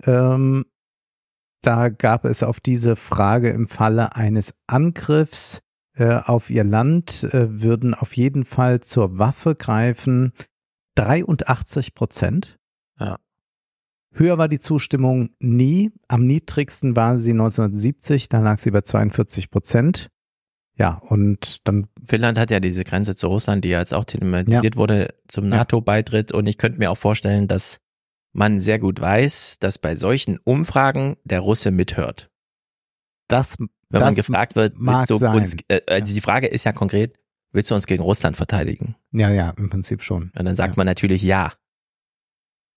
ähm, 0.05 0.65
da 1.61 1.89
gab 1.89 2.25
es 2.25 2.43
auf 2.43 2.59
diese 2.59 2.95
Frage 2.95 3.49
im 3.49 3.67
Falle 3.67 4.15
eines 4.15 4.53
Angriffs 4.67 5.61
äh, 5.95 6.15
auf 6.15 6.49
ihr 6.49 6.63
Land, 6.63 7.25
äh, 7.33 7.61
würden 7.61 7.93
auf 7.93 8.13
jeden 8.15 8.45
Fall 8.45 8.79
zur 8.79 9.17
Waffe 9.17 9.55
greifen 9.55 10.31
83 10.95 11.93
Prozent. 11.95 12.58
Ja. 14.13 14.19
Höher 14.19 14.37
war 14.37 14.47
die 14.47 14.59
Zustimmung 14.59 15.29
nie. 15.39 15.91
Am 16.07 16.25
niedrigsten 16.25 16.95
war 16.95 17.17
sie 17.17 17.31
1970, 17.31 18.29
da 18.29 18.39
lag 18.39 18.57
sie 18.57 18.71
bei 18.71 18.81
42 18.81 19.51
Prozent. 19.51 20.09
Ja, 20.79 20.93
und 20.93 21.67
dann. 21.67 21.87
Finnland 22.01 22.39
hat 22.39 22.51
ja 22.51 22.61
diese 22.61 22.85
Grenze 22.85 23.15
zu 23.15 23.27
Russland, 23.27 23.65
die 23.65 23.69
ja 23.69 23.79
jetzt 23.79 23.93
auch 23.93 24.05
thematisiert 24.05 24.75
ja. 24.75 24.79
wurde 24.79 25.13
zum 25.27 25.49
NATO-Beitritt. 25.49 26.31
Und 26.31 26.47
ich 26.47 26.57
könnte 26.57 26.79
mir 26.79 26.89
auch 26.89 26.97
vorstellen, 26.97 27.49
dass 27.49 27.79
man 28.31 28.61
sehr 28.61 28.79
gut 28.79 29.01
weiß, 29.01 29.57
dass 29.59 29.77
bei 29.77 29.97
solchen 29.97 30.39
Umfragen 30.43 31.17
der 31.25 31.41
Russe 31.41 31.71
mithört. 31.71 32.29
Das, 33.27 33.59
wenn 33.59 33.67
das 33.89 34.01
man 34.01 34.15
gefragt 34.15 34.55
wird, 34.55 34.75
willst 34.77 35.09
du 35.09 35.17
sein. 35.17 35.35
uns, 35.35 35.57
äh, 35.67 35.81
also 35.87 36.13
die 36.13 36.21
Frage 36.21 36.47
ist 36.47 36.63
ja 36.63 36.71
konkret, 36.71 37.19
willst 37.51 37.71
du 37.71 37.75
uns 37.75 37.85
gegen 37.85 38.01
Russland 38.01 38.37
verteidigen? 38.37 38.95
Ja, 39.11 39.29
ja, 39.29 39.49
im 39.57 39.69
Prinzip 39.69 40.01
schon. 40.01 40.31
Und 40.37 40.45
dann 40.45 40.55
sagt 40.55 40.75
ja. 40.75 40.79
man 40.79 40.87
natürlich 40.87 41.21
ja. 41.23 41.51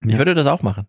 Ich 0.05 0.19
würde 0.19 0.35
das 0.35 0.49
auch 0.49 0.63
machen. 0.63 0.89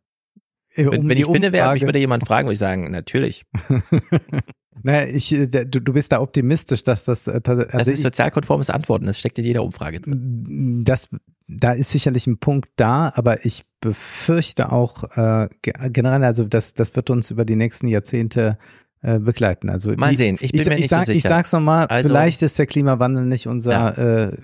Äh, 0.76 0.86
wenn, 0.86 1.02
um 1.02 1.10
wenn 1.10 1.18
ich 1.18 1.26
Finne 1.26 1.52
wäre, 1.52 1.74
mich 1.74 1.84
würde 1.84 2.00
jemand 2.00 2.26
fragen, 2.26 2.48
würde 2.48 2.54
ich 2.54 2.60
sagen, 2.60 2.90
natürlich. 2.92 3.46
naja, 4.84 5.08
ich, 5.08 5.32
äh, 5.34 5.48
du, 5.48 5.80
du 5.80 5.94
bist 5.94 6.12
da 6.12 6.22
optimistisch, 6.22 6.84
dass 6.84 7.06
das. 7.06 7.28
Äh, 7.28 7.42
also 7.46 7.66
das 7.72 7.88
ist 7.88 8.02
sozialkonformes 8.02 8.70
Antworten, 8.70 9.06
das 9.06 9.20
steckt 9.20 9.40
in 9.40 9.46
jeder 9.46 9.64
Umfrage 9.64 10.00
drin. 10.00 10.84
Das, 10.86 11.10
da 11.48 11.72
ist 11.72 11.92
sicherlich 11.92 12.28
ein 12.28 12.38
Punkt 12.38 12.70
da, 12.76 13.12
aber 13.16 13.46
ich 13.46 13.64
befürchte 13.82 14.72
auch 14.72 15.04
äh, 15.18 15.50
generell, 15.62 16.24
also 16.24 16.46
das, 16.46 16.74
das 16.74 16.96
wird 16.96 17.10
uns 17.10 17.32
über 17.32 17.46
die 17.46 17.56
nächsten 17.56 17.88
Jahrzehnte 17.88 18.58
begleiten. 19.02 19.70
Also 19.70 19.92
mal 19.98 20.16
sehen. 20.16 20.38
Ich 20.40 20.54
bin 20.54 20.62
ich, 20.62 20.66
mir 20.70 20.76
nicht 20.76 20.90
sag, 20.90 21.02
so 21.02 21.12
sicher. 21.12 21.18
Ich 21.18 21.24
sag's 21.24 21.52
nochmal, 21.52 21.88
also, 21.88 22.08
vielleicht 22.08 22.42
ist 22.42 22.58
der 22.58 22.68
Klimawandel 22.68 23.26
nicht 23.26 23.48
unser 23.48 23.72
ja. 23.74 23.90
äh, 24.30 24.38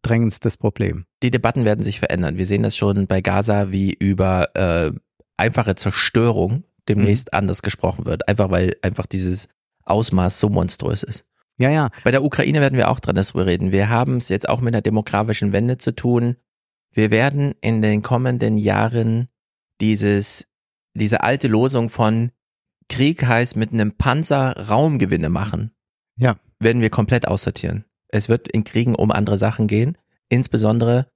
drängendstes 0.00 0.56
Problem. 0.56 1.04
Die 1.22 1.30
Debatten 1.30 1.66
werden 1.66 1.82
sich 1.82 1.98
verändern. 1.98 2.38
Wir 2.38 2.46
sehen 2.46 2.62
das 2.62 2.78
schon 2.78 3.06
bei 3.06 3.20
Gaza, 3.20 3.72
wie 3.72 3.92
über 3.92 4.48
äh, 4.54 4.92
einfache 5.36 5.74
Zerstörung 5.74 6.64
demnächst 6.88 7.32
mhm. 7.32 7.38
anders 7.38 7.62
gesprochen 7.62 8.04
wird. 8.04 8.28
Einfach 8.28 8.50
weil 8.50 8.76
einfach 8.82 9.06
dieses 9.06 9.48
Ausmaß 9.84 10.40
so 10.40 10.48
monströs 10.48 11.02
ist. 11.02 11.24
Ja, 11.58 11.70
ja. 11.70 11.90
Bei 12.04 12.10
der 12.10 12.22
Ukraine 12.22 12.60
werden 12.60 12.76
wir 12.76 12.90
auch 12.90 13.00
dran 13.00 13.14
darüber 13.14 13.46
reden. 13.46 13.72
Wir 13.72 13.88
haben 13.88 14.18
es 14.18 14.28
jetzt 14.28 14.48
auch 14.48 14.60
mit 14.60 14.74
einer 14.74 14.82
demografischen 14.82 15.52
Wende 15.52 15.78
zu 15.78 15.94
tun. 15.94 16.36
Wir 16.92 17.10
werden 17.10 17.54
in 17.60 17.82
den 17.82 18.02
kommenden 18.02 18.58
Jahren 18.58 19.28
dieses, 19.80 20.46
diese 20.94 21.22
alte 21.22 21.48
Losung 21.48 21.90
von 21.90 22.30
Krieg 22.88 23.24
heißt 23.24 23.56
mit 23.56 23.72
einem 23.72 23.92
Panzer 23.92 24.68
Raumgewinne 24.68 25.28
machen. 25.28 25.72
Ja. 26.16 26.36
Werden 26.58 26.82
wir 26.82 26.90
komplett 26.90 27.26
aussortieren. 27.26 27.84
Es 28.08 28.28
wird 28.28 28.48
in 28.48 28.64
Kriegen 28.64 28.94
um 28.94 29.10
andere 29.10 29.36
Sachen 29.36 29.66
gehen. 29.66 29.98
Insbesondere, 30.28 31.08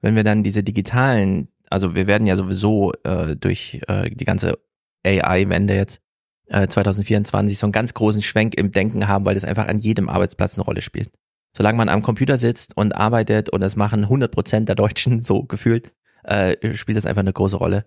wenn 0.00 0.14
wir 0.14 0.24
dann 0.24 0.42
diese 0.42 0.62
digitalen 0.62 1.48
also 1.76 1.94
wir 1.94 2.06
werden 2.06 2.26
ja 2.26 2.36
sowieso 2.36 2.94
äh, 3.04 3.36
durch 3.36 3.82
äh, 3.86 4.08
die 4.08 4.24
ganze 4.24 4.58
AI-Wende 5.04 5.74
jetzt 5.74 6.00
äh, 6.46 6.66
2024 6.66 7.58
so 7.58 7.66
einen 7.66 7.72
ganz 7.72 7.92
großen 7.92 8.22
Schwenk 8.22 8.54
im 8.54 8.70
Denken 8.70 9.08
haben, 9.08 9.26
weil 9.26 9.34
das 9.34 9.44
einfach 9.44 9.68
an 9.68 9.78
jedem 9.78 10.08
Arbeitsplatz 10.08 10.56
eine 10.56 10.64
Rolle 10.64 10.80
spielt. 10.80 11.10
Solange 11.54 11.76
man 11.76 11.90
am 11.90 12.00
Computer 12.00 12.38
sitzt 12.38 12.78
und 12.78 12.96
arbeitet 12.96 13.50
und 13.50 13.60
das 13.60 13.76
machen 13.76 14.04
100 14.04 14.32
Prozent 14.32 14.70
der 14.70 14.74
Deutschen 14.74 15.22
so 15.22 15.42
gefühlt, 15.42 15.92
äh, 16.24 16.72
spielt 16.72 16.96
das 16.96 17.04
einfach 17.04 17.20
eine 17.20 17.34
große 17.34 17.58
Rolle. 17.58 17.84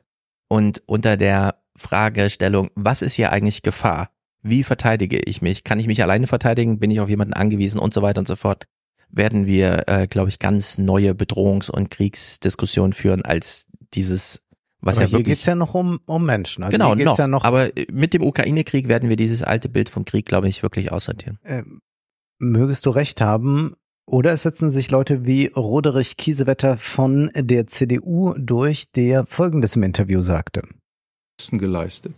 Und 0.47 0.83
unter 0.85 1.17
der 1.17 1.55
Fragestellung, 1.75 2.69
was 2.75 3.01
ist 3.01 3.15
hier 3.15 3.31
eigentlich 3.31 3.63
Gefahr? 3.63 4.11
Wie 4.43 4.63
verteidige 4.63 5.17
ich 5.17 5.41
mich? 5.41 5.63
Kann 5.63 5.79
ich 5.79 5.87
mich 5.87 6.03
alleine 6.03 6.27
verteidigen? 6.27 6.77
Bin 6.77 6.91
ich 6.91 6.99
auf 6.99 7.09
jemanden 7.09 7.33
angewiesen 7.33 7.79
und 7.79 7.95
so 7.95 8.03
weiter 8.03 8.19
und 8.19 8.27
so 8.27 8.35
fort? 8.35 8.67
werden 9.11 9.45
wir, 9.45 9.87
äh, 9.87 10.07
glaube 10.07 10.29
ich, 10.29 10.39
ganz 10.39 10.77
neue 10.77 11.13
Bedrohungs- 11.13 11.71
und 11.71 11.89
Kriegsdiskussionen 11.89 12.93
führen 12.93 13.23
als 13.23 13.65
dieses, 13.93 14.41
Was 14.81 14.97
aber 14.97 15.05
ja 15.05 15.09
hier 15.09 15.19
wirklich, 15.19 15.37
geht's 15.37 15.45
ja 15.45 15.55
noch 15.55 15.73
um, 15.73 15.99
um 16.05 16.25
Menschen. 16.25 16.63
Also 16.63 16.75
genau, 16.75 16.95
noch. 16.95 17.17
Ja 17.17 17.27
noch 17.27 17.43
aber 17.43 17.69
mit 17.91 18.13
dem 18.13 18.23
Ukraine-Krieg 18.23 18.87
werden 18.87 19.09
wir 19.09 19.15
dieses 19.15 19.43
alte 19.43 19.69
Bild 19.69 19.89
vom 19.89 20.05
Krieg, 20.05 20.25
glaube 20.25 20.47
ich, 20.47 20.63
wirklich 20.63 20.91
aussortieren. 20.91 21.39
Äh, 21.43 21.63
mögest 22.39 22.85
du 22.85 22.89
recht 22.89 23.21
haben, 23.21 23.75
oder 24.05 24.33
es 24.33 24.41
setzen 24.41 24.71
sich 24.71 24.89
Leute 24.89 25.25
wie 25.25 25.47
Roderich 25.47 26.17
Kiesewetter 26.17 26.77
von 26.77 27.29
der 27.35 27.67
CDU 27.67 28.33
durch, 28.37 28.91
der 28.91 29.25
Folgendes 29.27 29.75
im 29.75 29.83
Interview 29.83 30.21
sagte. 30.21 30.63
geleistet. 31.51 32.13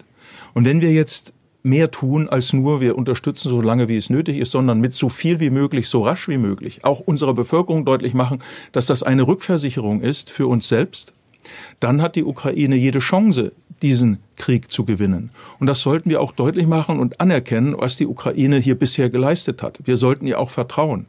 Und 0.53 0.65
wenn 0.65 0.81
wir 0.81 0.91
jetzt 0.93 1.33
mehr 1.63 1.91
tun 1.91 2.27
als 2.27 2.53
nur 2.53 2.81
wir 2.81 2.97
unterstützen 2.97 3.49
so 3.49 3.61
lange 3.61 3.87
wie 3.87 3.97
es 3.97 4.09
nötig 4.09 4.37
ist, 4.37 4.51
sondern 4.51 4.79
mit 4.79 4.93
so 4.93 5.09
viel 5.09 5.39
wie 5.39 5.49
möglich, 5.49 5.89
so 5.89 6.03
rasch 6.03 6.27
wie 6.27 6.37
möglich, 6.37 6.83
auch 6.83 7.01
unserer 7.01 7.33
Bevölkerung 7.33 7.85
deutlich 7.85 8.13
machen, 8.13 8.41
dass 8.71 8.87
das 8.87 9.03
eine 9.03 9.27
Rückversicherung 9.27 10.01
ist 10.01 10.29
für 10.29 10.47
uns 10.47 10.67
selbst, 10.67 11.13
dann 11.79 12.01
hat 12.01 12.15
die 12.15 12.23
Ukraine 12.23 12.75
jede 12.75 12.99
Chance, 12.99 13.51
diesen 13.81 14.19
Krieg 14.35 14.71
zu 14.71 14.85
gewinnen. 14.85 15.31
Und 15.59 15.67
das 15.67 15.81
sollten 15.81 16.09
wir 16.09 16.21
auch 16.21 16.31
deutlich 16.31 16.67
machen 16.67 16.99
und 16.99 17.19
anerkennen, 17.19 17.75
was 17.77 17.97
die 17.97 18.07
Ukraine 18.07 18.57
hier 18.57 18.75
bisher 18.75 19.09
geleistet 19.09 19.63
hat. 19.63 19.79
Wir 19.85 19.97
sollten 19.97 20.27
ihr 20.27 20.39
auch 20.39 20.49
vertrauen. 20.49 21.07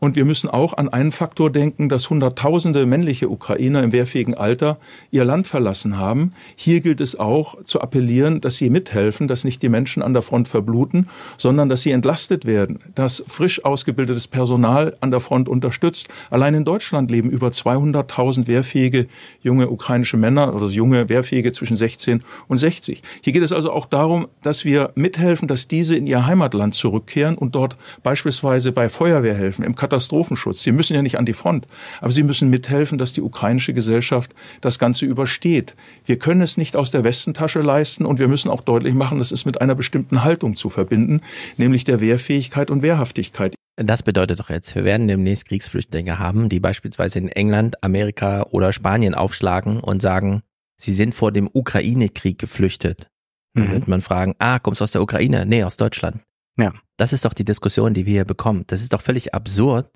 Und 0.00 0.14
wir 0.14 0.24
müssen 0.24 0.48
auch 0.48 0.74
an 0.74 0.88
einen 0.88 1.10
Faktor 1.10 1.50
denken, 1.50 1.88
dass 1.88 2.08
Hunderttausende 2.08 2.86
männliche 2.86 3.28
Ukrainer 3.28 3.82
im 3.82 3.92
wehrfähigen 3.92 4.34
Alter 4.34 4.78
ihr 5.10 5.24
Land 5.24 5.46
verlassen 5.46 5.98
haben. 5.98 6.32
Hier 6.54 6.80
gilt 6.80 7.00
es 7.00 7.18
auch 7.18 7.62
zu 7.64 7.80
appellieren, 7.80 8.40
dass 8.40 8.56
sie 8.56 8.70
mithelfen, 8.70 9.26
dass 9.26 9.44
nicht 9.44 9.62
die 9.62 9.68
Menschen 9.68 10.02
an 10.02 10.12
der 10.12 10.22
Front 10.22 10.46
verbluten, 10.46 11.08
sondern 11.36 11.68
dass 11.68 11.82
sie 11.82 11.90
entlastet 11.90 12.44
werden, 12.44 12.78
dass 12.94 13.24
frisch 13.26 13.64
ausgebildetes 13.64 14.28
Personal 14.28 14.96
an 15.00 15.10
der 15.10 15.20
Front 15.20 15.48
unterstützt. 15.48 16.08
Allein 16.30 16.54
in 16.54 16.64
Deutschland 16.64 17.10
leben 17.10 17.30
über 17.30 17.48
200.000 17.48 18.46
wehrfähige 18.46 19.08
junge 19.42 19.68
ukrainische 19.68 20.16
Männer 20.16 20.54
oder 20.54 20.68
junge 20.68 21.08
Wehrfähige 21.08 21.52
zwischen 21.52 21.76
16 21.76 22.22
und 22.46 22.56
60. 22.56 23.02
Hier 23.22 23.32
geht 23.32 23.42
es 23.42 23.52
also 23.52 23.72
auch 23.72 23.86
darum, 23.86 24.28
dass 24.42 24.64
wir 24.64 24.92
mithelfen, 24.94 25.48
dass 25.48 25.66
diese 25.66 25.96
in 25.96 26.06
ihr 26.06 26.26
Heimatland 26.26 26.74
zurückkehren 26.74 27.36
und 27.36 27.54
dort 27.54 27.76
beispielsweise 28.02 28.70
bei 28.72 28.88
Feuerwehr 28.88 29.34
helfen, 29.34 29.64
im 29.64 29.74
Katastrophenschutz. 29.88 30.62
Sie 30.62 30.72
müssen 30.72 30.94
ja 30.94 31.02
nicht 31.02 31.18
an 31.18 31.24
die 31.24 31.32
Front, 31.32 31.66
aber 32.00 32.12
sie 32.12 32.22
müssen 32.22 32.50
mithelfen, 32.50 32.98
dass 32.98 33.12
die 33.14 33.22
ukrainische 33.22 33.72
Gesellschaft 33.72 34.34
das 34.60 34.78
Ganze 34.78 35.06
übersteht. 35.06 35.74
Wir 36.04 36.18
können 36.18 36.42
es 36.42 36.56
nicht 36.58 36.76
aus 36.76 36.90
der 36.90 37.04
Westentasche 37.04 37.60
leisten 37.62 38.04
und 38.04 38.18
wir 38.18 38.28
müssen 38.28 38.50
auch 38.50 38.60
deutlich 38.60 38.94
machen, 38.94 39.18
das 39.18 39.32
ist 39.32 39.46
mit 39.46 39.60
einer 39.60 39.74
bestimmten 39.74 40.22
Haltung 40.24 40.54
zu 40.56 40.68
verbinden, 40.68 41.22
nämlich 41.56 41.84
der 41.84 42.00
Wehrfähigkeit 42.00 42.70
und 42.70 42.82
Wehrhaftigkeit. 42.82 43.54
Das 43.76 44.02
bedeutet 44.02 44.40
doch 44.40 44.50
jetzt, 44.50 44.74
wir 44.74 44.84
werden 44.84 45.08
demnächst 45.08 45.48
Kriegsflüchtlinge 45.48 46.18
haben, 46.18 46.48
die 46.48 46.60
beispielsweise 46.60 47.18
in 47.20 47.28
England, 47.28 47.82
Amerika 47.82 48.42
oder 48.50 48.72
Spanien 48.72 49.14
aufschlagen 49.14 49.80
und 49.80 50.02
sagen, 50.02 50.42
sie 50.76 50.92
sind 50.92 51.14
vor 51.14 51.32
dem 51.32 51.48
Ukraine-Krieg 51.52 52.38
geflüchtet. 52.38 53.08
Dann 53.54 53.68
Mhm. 53.68 53.72
wird 53.72 53.88
man 53.88 54.02
fragen, 54.02 54.34
ah, 54.38 54.58
kommst 54.58 54.80
du 54.80 54.84
aus 54.84 54.90
der 54.92 55.02
Ukraine? 55.02 55.46
Nee, 55.46 55.64
aus 55.64 55.76
Deutschland. 55.76 56.22
Ja. 56.58 56.72
Das 56.98 57.14
ist 57.14 57.24
doch 57.24 57.32
die 57.32 57.44
Diskussion, 57.46 57.94
die 57.94 58.04
wir 58.04 58.12
hier 58.12 58.24
bekommen. 58.26 58.64
Das 58.66 58.82
ist 58.82 58.92
doch 58.92 59.00
völlig 59.00 59.32
absurd, 59.34 59.90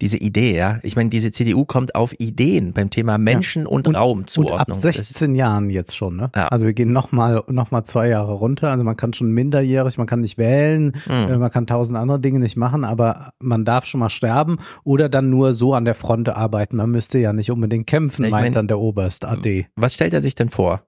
diese 0.00 0.18
Idee, 0.18 0.54
ja. 0.56 0.78
Ich 0.82 0.94
meine, 0.94 1.08
diese 1.08 1.32
CDU 1.32 1.64
kommt 1.64 1.94
auf 1.94 2.14
Ideen 2.18 2.74
beim 2.74 2.90
Thema 2.90 3.16
Menschen- 3.16 3.66
und, 3.66 3.88
Und 3.88 3.94
ab 3.96 4.02
Raumzuordnung. 4.02 4.78
Das- 4.80 4.94
16 4.96 5.34
Jahren 5.34 5.70
jetzt 5.70 5.96
schon, 5.96 6.16
ne? 6.16 6.30
Also 6.34 6.66
wir 6.66 6.74
gehen 6.74 6.92
nochmal 6.92 7.42
noch 7.48 7.70
mal 7.70 7.84
zwei 7.84 8.08
Jahre 8.08 8.34
runter. 8.34 8.70
Also 8.70 8.84
man 8.84 8.96
kann 8.96 9.14
schon 9.14 9.30
minderjährig, 9.30 9.96
man 9.96 10.06
kann 10.06 10.20
nicht 10.20 10.36
wählen, 10.36 10.92
Mhm. 11.06 11.38
man 11.38 11.50
kann 11.50 11.66
tausend 11.66 11.96
andere 11.98 12.20
Dinge 12.20 12.40
nicht 12.40 12.56
machen, 12.56 12.84
aber 12.84 13.30
man 13.40 13.64
darf 13.64 13.86
schon 13.86 14.00
mal 14.00 14.10
sterben 14.10 14.58
oder 14.84 15.08
dann 15.08 15.30
nur 15.30 15.54
so 15.54 15.72
an 15.72 15.86
der 15.86 15.94
Front 15.94 16.28
arbeiten. 16.28 16.76
Man 16.76 16.90
müsste 16.90 17.18
ja 17.18 17.32
nicht 17.32 17.50
unbedingt 17.50 17.86
kämpfen, 17.86 18.24
Ich 18.26 18.30
meint 18.30 18.44
mein- 18.46 18.52
dann 18.52 18.68
der 18.68 18.78
Oberst 18.78 19.24
AD. 19.24 19.66
Was 19.76 19.94
stellt 19.94 20.12
er 20.12 20.20
sich 20.20 20.34
denn 20.34 20.50
vor? 20.50 20.82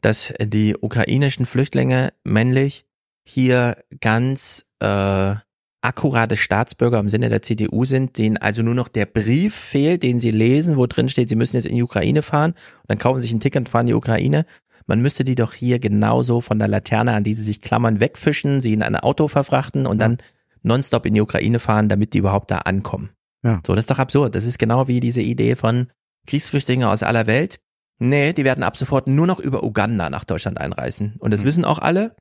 Dass 0.00 0.32
die 0.42 0.74
ukrainischen 0.80 1.44
Flüchtlinge 1.44 2.12
männlich 2.24 2.86
hier 3.26 3.76
ganz 4.00 4.66
äh, 4.80 5.34
akkurate 5.82 6.36
Staatsbürger 6.36 6.98
im 6.98 7.08
Sinne 7.08 7.28
der 7.28 7.42
CDU 7.42 7.84
sind, 7.84 8.16
denen 8.16 8.36
also 8.36 8.62
nur 8.62 8.74
noch 8.74 8.88
der 8.88 9.06
Brief 9.06 9.54
fehlt, 9.54 10.02
den 10.02 10.18
sie 10.20 10.30
lesen, 10.30 10.76
wo 10.76 10.86
drin 10.86 11.08
steht, 11.08 11.28
sie 11.28 11.36
müssen 11.36 11.56
jetzt 11.56 11.66
in 11.66 11.76
die 11.76 11.82
Ukraine 11.82 12.22
fahren, 12.22 12.52
und 12.52 12.88
dann 12.88 12.98
kaufen 12.98 13.20
sie 13.20 13.26
sich 13.26 13.34
ein 13.34 13.40
Ticket 13.40 13.60
und 13.60 13.68
fahren 13.68 13.82
in 13.86 13.88
die 13.88 13.94
Ukraine. 13.94 14.46
Man 14.86 15.00
müsste 15.00 15.24
die 15.24 15.34
doch 15.34 15.52
hier 15.54 15.78
genauso 15.78 16.40
von 16.40 16.58
der 16.58 16.68
Laterne, 16.68 17.12
an 17.12 17.24
die 17.24 17.34
sie 17.34 17.42
sich 17.42 17.60
klammern, 17.60 18.00
wegfischen, 18.00 18.60
sie 18.60 18.72
in 18.72 18.82
ein 18.82 18.96
Auto 18.96 19.28
verfrachten 19.28 19.86
und 19.86 19.98
dann 19.98 20.18
nonstop 20.62 21.06
in 21.06 21.14
die 21.14 21.20
Ukraine 21.20 21.58
fahren, 21.58 21.88
damit 21.88 22.14
die 22.14 22.18
überhaupt 22.18 22.50
da 22.50 22.58
ankommen. 22.58 23.10
Ja. 23.42 23.60
So, 23.66 23.74
das 23.74 23.84
ist 23.84 23.90
doch 23.90 23.98
absurd. 23.98 24.34
Das 24.34 24.44
ist 24.44 24.58
genau 24.58 24.88
wie 24.88 25.00
diese 25.00 25.20
Idee 25.22 25.56
von 25.56 25.88
Kriegsflüchtlingen 26.26 26.86
aus 26.86 27.02
aller 27.02 27.26
Welt. 27.26 27.58
Nee, 27.98 28.32
die 28.32 28.44
werden 28.44 28.64
ab 28.64 28.76
sofort 28.76 29.06
nur 29.06 29.26
noch 29.26 29.38
über 29.40 29.62
Uganda 29.62 30.08
nach 30.10 30.24
Deutschland 30.24 30.58
einreisen. 30.58 31.16
Und 31.18 31.30
das 31.30 31.42
Mhm. 31.42 31.46
wissen 31.46 31.64
auch 31.64 31.78
alle. 31.78 32.14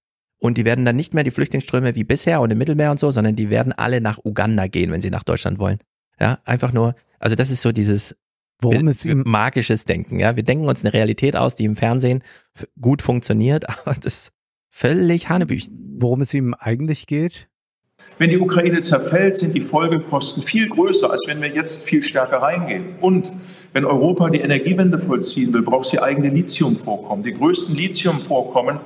Und 0.43 0.57
die 0.57 0.65
werden 0.65 0.83
dann 0.83 0.97
nicht 0.97 1.13
mehr 1.13 1.23
die 1.23 1.31
Flüchtlingsströme 1.31 1.95
wie 1.95 2.03
bisher 2.03 2.41
und 2.41 2.51
im 2.51 2.57
Mittelmeer 2.57 2.91
und 2.91 2.99
so, 2.99 3.09
sondern 3.11 3.37
die 3.37 3.49
werden 3.49 3.71
alle 3.71 4.01
nach 4.01 4.19
Uganda 4.25 4.67
gehen, 4.67 4.91
wenn 4.91 5.01
sie 5.01 5.09
nach 5.09 5.23
Deutschland 5.23 5.57
wollen. 5.57 5.77
Ja, 6.19 6.39
einfach 6.43 6.73
nur, 6.73 6.95
also 7.17 7.37
das 7.37 7.49
ist 7.49 7.61
so 7.61 7.71
dieses 7.71 8.17
Worum 8.61 8.89
es 8.89 9.05
ihm- 9.05 9.23
magisches 9.25 9.85
Denken. 9.85 10.19
Ja, 10.19 10.35
wir 10.35 10.43
denken 10.43 10.67
uns 10.67 10.83
eine 10.83 10.93
Realität 10.93 11.37
aus, 11.37 11.55
die 11.55 11.63
im 11.63 11.77
Fernsehen 11.77 12.23
gut 12.81 13.01
funktioniert, 13.01 13.69
aber 13.85 13.95
das 13.95 14.05
ist 14.25 14.33
völlig 14.69 15.29
Hanebüchen. 15.29 15.95
Worum 15.97 16.19
es 16.19 16.33
ihm 16.33 16.53
eigentlich 16.59 17.07
geht? 17.07 17.47
Wenn 18.17 18.29
die 18.29 18.37
Ukraine 18.37 18.79
zerfällt, 18.79 19.37
sind 19.37 19.55
die 19.55 19.61
Folgekosten 19.61 20.43
viel 20.43 20.67
größer, 20.67 21.09
als 21.09 21.23
wenn 21.25 21.41
wir 21.41 21.47
jetzt 21.55 21.83
viel 21.83 22.03
stärker 22.03 22.41
reingehen. 22.41 22.99
Und 22.99 23.31
wenn 23.71 23.85
Europa 23.85 24.29
die 24.29 24.41
Energiewende 24.41 24.99
vollziehen 24.99 25.53
will, 25.53 25.61
braucht 25.61 25.85
sie 25.85 25.99
eigene 25.99 26.27
Lithiumvorkommen. 26.27 27.23
Die 27.23 27.31
größten 27.31 27.73
Lithiumvorkommen 27.73 28.81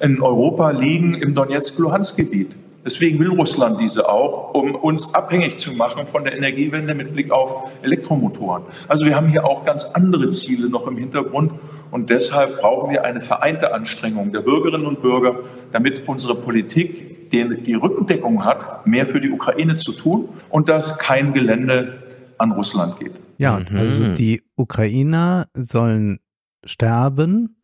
in 0.00 0.20
Europa 0.20 0.70
liegen 0.70 1.14
im 1.14 1.34
Donetsk-Luhansk-Gebiet. 1.34 2.56
Deswegen 2.84 3.18
will 3.18 3.28
Russland 3.28 3.78
diese 3.78 4.08
auch, 4.08 4.54
um 4.54 4.74
uns 4.74 5.12
abhängig 5.14 5.58
zu 5.58 5.72
machen 5.72 6.06
von 6.06 6.24
der 6.24 6.34
Energiewende 6.34 6.94
mit 6.94 7.12
Blick 7.12 7.30
auf 7.30 7.54
Elektromotoren. 7.82 8.62
Also 8.88 9.04
wir 9.04 9.14
haben 9.14 9.28
hier 9.28 9.44
auch 9.44 9.66
ganz 9.66 9.84
andere 9.84 10.30
Ziele 10.30 10.70
noch 10.70 10.86
im 10.86 10.96
Hintergrund 10.96 11.52
und 11.90 12.08
deshalb 12.08 12.58
brauchen 12.60 12.90
wir 12.90 13.04
eine 13.04 13.20
vereinte 13.20 13.74
Anstrengung 13.74 14.32
der 14.32 14.40
Bürgerinnen 14.40 14.86
und 14.86 15.02
Bürger, 15.02 15.40
damit 15.72 16.08
unsere 16.08 16.36
Politik 16.36 17.30
den, 17.32 17.62
die 17.62 17.74
Rückendeckung 17.74 18.44
hat, 18.44 18.86
mehr 18.86 19.04
für 19.04 19.20
die 19.20 19.30
Ukraine 19.30 19.74
zu 19.74 19.92
tun 19.92 20.30
und 20.48 20.70
dass 20.70 20.98
kein 20.98 21.34
Gelände 21.34 22.02
an 22.38 22.52
Russland 22.52 22.98
geht. 22.98 23.20
Ja, 23.36 23.58
Mhm. 23.58 23.76
also 23.78 24.14
die 24.16 24.42
Ukrainer 24.56 25.46
sollen 25.54 26.20
sterben 26.64 27.59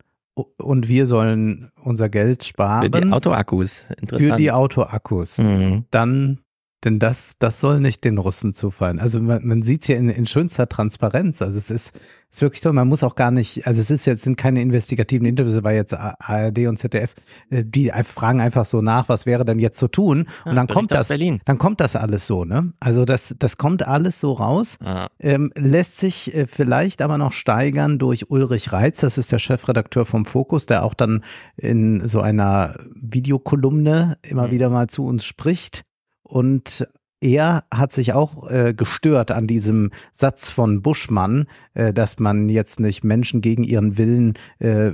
und 0.57 0.87
wir 0.87 1.07
sollen 1.07 1.71
unser 1.83 2.09
Geld 2.09 2.43
sparen. 2.43 2.83
Für 2.83 3.01
die 3.01 3.11
Autoakkus. 3.11 3.89
Interessant. 3.99 4.31
Für 4.31 4.37
die 4.37 4.51
Autoakkus. 4.51 5.37
Mhm. 5.37 5.85
Dann, 5.91 6.39
denn 6.83 6.99
das, 6.99 7.35
das 7.39 7.59
soll 7.59 7.79
nicht 7.79 8.03
den 8.03 8.17
Russen 8.17 8.53
zufallen. 8.53 8.99
Also 8.99 9.19
man, 9.19 9.45
man 9.45 9.63
sieht 9.63 9.81
es 9.83 9.87
ja 9.87 9.97
in, 9.97 10.09
in 10.09 10.27
schönster 10.27 10.69
Transparenz. 10.69 11.41
Also 11.41 11.57
es 11.57 11.71
ist, 11.71 11.99
ist 12.31 12.41
wirklich 12.41 12.61
toll. 12.61 12.73
Man 12.73 12.87
muss 12.87 13.03
auch 13.03 13.15
gar 13.15 13.31
nicht, 13.31 13.65
also 13.65 13.81
es 13.81 13.89
ist 13.89 14.05
jetzt, 14.05 14.23
sind 14.23 14.37
keine 14.37 14.61
investigativen 14.61 15.25
Interviews, 15.25 15.63
war 15.63 15.73
jetzt 15.73 15.93
ARD 15.93 16.67
und 16.67 16.77
ZDF, 16.77 17.15
äh, 17.49 17.63
die 17.65 17.91
fragen 18.03 18.41
einfach 18.41 18.65
so 18.65 18.81
nach, 18.81 19.09
was 19.09 19.25
wäre 19.25 19.45
denn 19.45 19.59
jetzt 19.59 19.79
zu 19.79 19.87
tun? 19.87 20.27
Und 20.45 20.51
Ja, 20.51 20.53
dann 20.53 20.67
kommt 20.67 20.91
das, 20.91 21.07
Berlin. 21.07 21.39
dann 21.45 21.57
kommt 21.57 21.79
das 21.79 21.95
alles 21.95 22.27
so, 22.27 22.45
ne? 22.45 22.73
Also 22.79 23.05
das, 23.05 23.35
das 23.39 23.57
kommt 23.57 23.87
alles 23.87 24.19
so 24.19 24.33
raus. 24.33 24.77
Ähm, 25.19 25.51
lässt 25.55 25.97
sich 25.97 26.35
äh, 26.35 26.47
vielleicht 26.47 27.01
aber 27.01 27.17
noch 27.17 27.31
steigern 27.33 27.97
durch 27.97 28.29
Ulrich 28.29 28.71
Reitz, 28.71 28.99
das 29.01 29.17
ist 29.17 29.31
der 29.31 29.39
Chefredakteur 29.39 30.05
vom 30.05 30.25
Fokus, 30.25 30.65
der 30.65 30.83
auch 30.83 30.93
dann 30.93 31.23
in 31.55 32.05
so 32.07 32.21
einer 32.21 32.75
Videokolumne 32.93 34.17
immer 34.21 34.51
wieder 34.51 34.69
mal 34.69 34.87
zu 34.87 35.05
uns 35.05 35.25
spricht. 35.25 35.83
Und 36.23 36.87
er 37.21 37.63
hat 37.73 37.91
sich 37.91 38.13
auch 38.13 38.49
äh, 38.49 38.73
gestört 38.73 39.31
an 39.31 39.47
diesem 39.47 39.91
Satz 40.11 40.49
von 40.51 40.81
Buschmann, 40.81 41.47
äh, 41.73 41.93
dass 41.93 42.19
man 42.19 42.49
jetzt 42.49 42.79
nicht 42.79 43.03
Menschen 43.03 43.41
gegen 43.41 43.63
ihren 43.63 43.97
Willen 43.97 44.33
äh, 44.59 44.91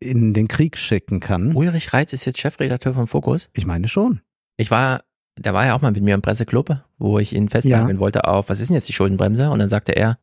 in 0.00 0.34
den 0.34 0.48
Krieg 0.48 0.76
schicken 0.78 1.20
kann. 1.20 1.54
Ulrich 1.54 1.92
Reitz 1.92 2.12
ist 2.12 2.24
jetzt 2.24 2.38
Chefredakteur 2.38 2.94
vom 2.94 3.08
Fokus? 3.08 3.48
Ich 3.54 3.66
meine 3.66 3.88
schon. 3.88 4.20
Ich 4.56 4.70
war, 4.70 5.02
der 5.38 5.54
war 5.54 5.66
ja 5.66 5.74
auch 5.74 5.82
mal 5.82 5.92
mit 5.92 6.02
mir 6.02 6.14
im 6.14 6.22
Presseclub, 6.22 6.84
wo 6.98 7.18
ich 7.18 7.34
ihn 7.34 7.48
festnageln 7.48 7.96
Ja. 7.96 8.00
wollte 8.00 8.24
auf, 8.28 8.48
was 8.48 8.60
ist 8.60 8.68
denn 8.68 8.74
jetzt 8.74 8.88
die 8.88 8.92
Schuldenbremse? 8.92 9.50
Und 9.50 9.58
dann 9.58 9.68
sagte 9.68 9.92
er, 9.92 10.18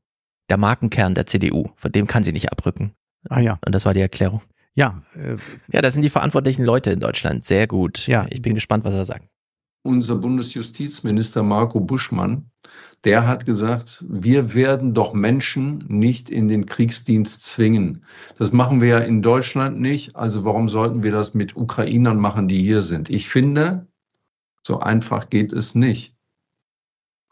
der 0.49 0.57
Markenkern 0.57 1.15
der 1.15 1.25
CDU, 1.25 1.69
von 1.75 1.91
dem 1.91 2.07
kann 2.07 2.23
sie 2.23 2.31
nicht 2.31 2.51
abrücken. 2.51 2.93
Ah 3.29 3.39
ja. 3.39 3.59
Und 3.65 3.73
das 3.75 3.85
war 3.85 3.93
die 3.93 4.01
Erklärung. 4.01 4.41
Ja. 4.73 5.01
Äh, 5.15 5.35
ja, 5.71 5.81
das 5.81 5.93
sind 5.93 6.03
die 6.03 6.09
verantwortlichen 6.09 6.63
Leute 6.63 6.91
in 6.91 6.99
Deutschland. 6.99 7.43
Sehr 7.45 7.67
gut. 7.67 8.07
Ja. 8.07 8.25
Ich 8.29 8.41
bin 8.41 8.53
gespannt, 8.55 8.83
was 8.85 8.93
er 8.93 9.05
sagt. 9.05 9.27
Unser 9.83 10.15
Bundesjustizminister 10.15 11.43
Marco 11.43 11.79
Buschmann, 11.79 12.49
der 13.03 13.27
hat 13.27 13.45
gesagt, 13.45 14.03
wir 14.07 14.53
werden 14.53 14.93
doch 14.93 15.13
Menschen 15.13 15.83
nicht 15.87 16.29
in 16.29 16.47
den 16.47 16.67
Kriegsdienst 16.67 17.41
zwingen. 17.41 18.03
Das 18.37 18.51
machen 18.51 18.79
wir 18.79 18.87
ja 18.87 18.99
in 18.99 19.21
Deutschland 19.21 19.79
nicht, 19.79 20.15
also 20.15 20.45
warum 20.45 20.69
sollten 20.69 21.01
wir 21.01 21.11
das 21.11 21.33
mit 21.33 21.55
Ukrainern 21.55 22.19
machen, 22.19 22.47
die 22.47 22.61
hier 22.61 22.81
sind? 22.81 23.09
Ich 23.09 23.27
finde, 23.29 23.87
so 24.65 24.79
einfach 24.79 25.29
geht 25.29 25.51
es 25.51 25.73
nicht. 25.73 26.15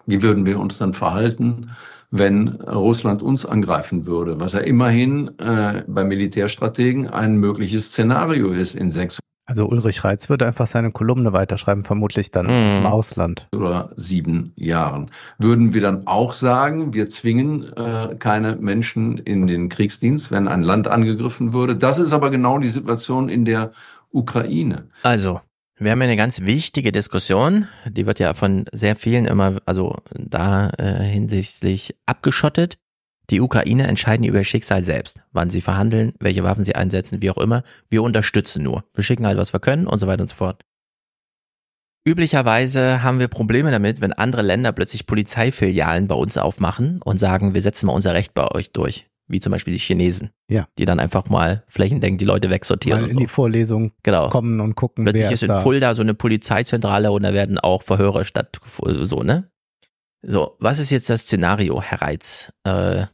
Wie 0.08 0.24
würden 0.24 0.48
wir 0.48 0.60
uns 0.60 0.80
dann 0.80 0.94
verhalten, 0.94 1.70
wenn 2.10 2.48
Russland 2.62 3.22
uns 3.22 3.46
angreifen 3.46 4.08
würde, 4.08 4.40
was 4.40 4.54
ja 4.54 4.60
immerhin 4.60 5.38
äh, 5.38 5.84
bei 5.88 6.04
Militärstrategen 6.04 7.08
ein 7.08 7.38
mögliches 7.38 7.90
Szenario 7.90 8.50
ist 8.50 8.76
in 8.76 8.90
sechs 8.90 9.20
also 9.50 9.68
Ulrich 9.68 10.04
Reitz 10.04 10.30
würde 10.30 10.46
einfach 10.46 10.68
seine 10.68 10.92
Kolumne 10.92 11.34
weiterschreiben, 11.34 11.84
vermutlich 11.84 12.30
dann 12.30 12.46
mm. 12.46 12.78
im 12.78 12.86
Ausland. 12.86 13.48
Oder 13.56 13.90
sieben 13.96 14.54
Jahren. 14.56 15.10
Würden 15.40 15.74
wir 15.74 15.82
dann 15.82 16.06
auch 16.06 16.34
sagen, 16.34 16.94
wir 16.94 17.10
zwingen 17.10 17.74
äh, 17.76 18.16
keine 18.20 18.58
Menschen 18.58 19.18
in 19.18 19.48
den 19.48 19.70
Kriegsdienst, 19.70 20.30
wenn 20.30 20.48
ein 20.48 20.62
Land 20.62 20.88
angegriffen 20.88 21.52
würde? 21.52 21.76
Das 21.76 21.98
ist 21.98 22.14
aber 22.14 22.30
genau 22.30 22.60
die 22.60 22.68
Situation 22.68 23.28
in 23.28 23.44
der 23.44 23.72
Ukraine. 24.12 24.88
Also, 25.02 25.42
wir 25.80 25.92
haben 25.92 26.02
eine 26.02 26.18
ganz 26.18 26.42
wichtige 26.42 26.92
Diskussion, 26.92 27.68
die 27.88 28.06
wird 28.06 28.20
ja 28.20 28.36
von 28.36 28.66
sehr 28.72 28.96
vielen 28.96 29.26
immer, 29.26 29.62
also 29.66 29.96
da 30.14 30.70
äh, 30.78 31.04
hinsichtlich 31.06 31.96
abgeschottet. 32.06 32.78
Die 33.30 33.42
Ukraine 33.42 33.86
entscheiden 33.88 34.26
über 34.26 34.40
ihr 34.40 34.44
Schicksal 34.44 34.82
selbst, 34.82 35.22
wann 35.32 35.50
sie 35.50 35.62
verhandeln, 35.62 36.14
welche 36.20 36.44
Waffen 36.44 36.64
sie 36.64 36.76
einsetzen, 36.76 37.22
wie 37.22 37.30
auch 37.30 37.38
immer. 37.38 37.64
Wir 37.90 38.02
unterstützen 38.02 38.64
nur. 38.64 38.86
Wir 38.94 39.04
schicken 39.04 39.28
halt, 39.28 39.38
was 39.38 39.54
wir 39.54 39.60
können 39.60 39.86
und 39.86 40.00
so 40.00 40.08
weiter 40.08 40.22
und 40.22 40.30
so 40.30 40.36
fort. 40.36 40.64
Üblicherweise 42.08 43.04
haben 43.04 43.20
wir 43.20 43.28
Probleme 43.28 43.72
damit, 43.72 44.02
wenn 44.02 44.14
andere 44.14 44.42
Länder 44.42 44.72
plötzlich 44.72 45.06
Polizeifilialen 45.06 46.08
bei 46.08 46.16
uns 46.16 46.38
aufmachen 46.38 47.02
und 47.04 47.20
sagen, 47.20 47.54
wir 47.54 47.62
setzen 47.62 47.86
mal 47.86 47.94
unser 47.94 48.14
Recht 48.14 48.34
bei 48.34 48.48
euch 48.48 48.72
durch. 48.72 49.06
Wie 49.28 49.40
zum 49.40 49.52
Beispiel 49.52 49.74
die 49.74 49.80
Chinesen. 49.80 50.32
Ja. 50.48 50.68
Die 50.80 50.86
dann 50.86 51.00
einfach 51.00 51.30
mal 51.30 51.64
flächendeckend 51.68 52.20
die 52.20 52.26
Leute 52.26 52.50
wegsortieren. 52.50 53.02
Mal 53.02 53.08
in 53.08 53.14
so. 53.14 53.20
die 53.20 53.28
Vorlesung 53.28 53.92
genau. 54.02 54.30
kommen 54.30 54.60
und 54.60 54.74
gucken. 54.74 55.06
Plötzlich 55.06 55.26
wer 55.26 55.32
ist 55.32 55.44
in 55.44 55.54
Fulda 55.62 55.94
so 55.94 56.02
eine 56.02 56.16
Polizeizentrale 56.16 57.12
und 57.12 57.22
da 57.22 57.32
werden 57.32 57.60
auch 57.60 57.84
Verhöre 57.84 58.26
statt, 58.26 58.60
so, 58.84 59.22
ne? 59.22 59.52
So, 60.24 60.58
was 60.60 60.80
ist 60.80 60.90
jetzt 60.90 61.12
das 61.12 61.22
Szenario, 61.22 61.82
Herr 61.82 62.02
Reitz? 62.02 62.52
Äh, 62.64 63.06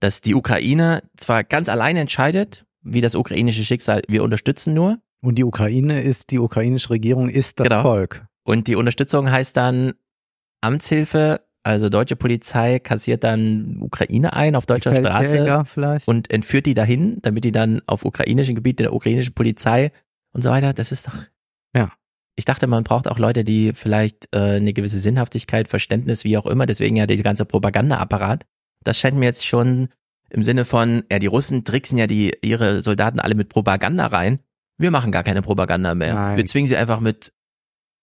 dass 0.00 0.20
die 0.20 0.34
Ukraine 0.34 1.02
zwar 1.16 1.44
ganz 1.44 1.68
allein 1.68 1.96
entscheidet, 1.96 2.64
wie 2.82 3.00
das 3.00 3.14
ukrainische 3.14 3.64
Schicksal, 3.64 4.02
wir 4.08 4.22
unterstützen 4.22 4.74
nur. 4.74 4.98
Und 5.22 5.36
die 5.36 5.44
Ukraine 5.44 6.02
ist, 6.02 6.30
die 6.30 6.38
ukrainische 6.38 6.90
Regierung 6.90 7.28
ist 7.28 7.60
das 7.60 7.68
genau. 7.68 7.82
Volk. 7.82 8.26
Und 8.42 8.66
die 8.66 8.76
Unterstützung 8.76 9.30
heißt 9.30 9.56
dann 9.56 9.92
Amtshilfe, 10.62 11.42
also 11.62 11.90
deutsche 11.90 12.16
Polizei 12.16 12.78
kassiert 12.78 13.22
dann 13.22 13.76
Ukraine 13.80 14.32
ein 14.32 14.56
auf 14.56 14.64
deutscher 14.64 14.94
Straße 14.94 15.64
vielleicht. 15.66 16.08
und 16.08 16.30
entführt 16.30 16.64
die 16.64 16.72
dahin, 16.72 17.18
damit 17.20 17.44
die 17.44 17.52
dann 17.52 17.82
auf 17.86 18.06
ukrainischem 18.06 18.54
Gebiet 18.54 18.80
der 18.80 18.94
ukrainischen 18.94 19.34
Polizei 19.34 19.92
und 20.32 20.42
so 20.42 20.50
weiter. 20.50 20.72
Das 20.72 20.90
ist 20.90 21.08
doch. 21.08 21.14
Ja. 21.76 21.90
Ich 22.36 22.46
dachte, 22.46 22.66
man 22.66 22.84
braucht 22.84 23.08
auch 23.08 23.18
Leute, 23.18 23.44
die 23.44 23.72
vielleicht 23.74 24.34
äh, 24.34 24.56
eine 24.56 24.72
gewisse 24.72 24.98
Sinnhaftigkeit, 24.98 25.68
Verständnis, 25.68 26.24
wie 26.24 26.38
auch 26.38 26.46
immer. 26.46 26.64
Deswegen 26.64 26.96
ja 26.96 27.06
dieser 27.06 27.24
ganze 27.24 27.44
Propagandaapparat. 27.44 28.46
Das 28.84 28.98
scheint 28.98 29.16
mir 29.16 29.26
jetzt 29.26 29.46
schon 29.46 29.88
im 30.30 30.44
Sinne 30.44 30.64
von, 30.64 31.02
ja, 31.10 31.18
die 31.18 31.26
Russen 31.26 31.64
tricksen 31.64 31.98
ja 31.98 32.06
die, 32.06 32.32
ihre 32.42 32.80
Soldaten 32.80 33.20
alle 33.20 33.34
mit 33.34 33.48
Propaganda 33.48 34.06
rein. 34.06 34.38
Wir 34.78 34.90
machen 34.90 35.12
gar 35.12 35.24
keine 35.24 35.42
Propaganda 35.42 35.94
mehr. 35.94 36.14
Nein. 36.14 36.36
Wir 36.36 36.46
zwingen 36.46 36.68
sie 36.68 36.76
einfach 36.76 37.00
mit 37.00 37.32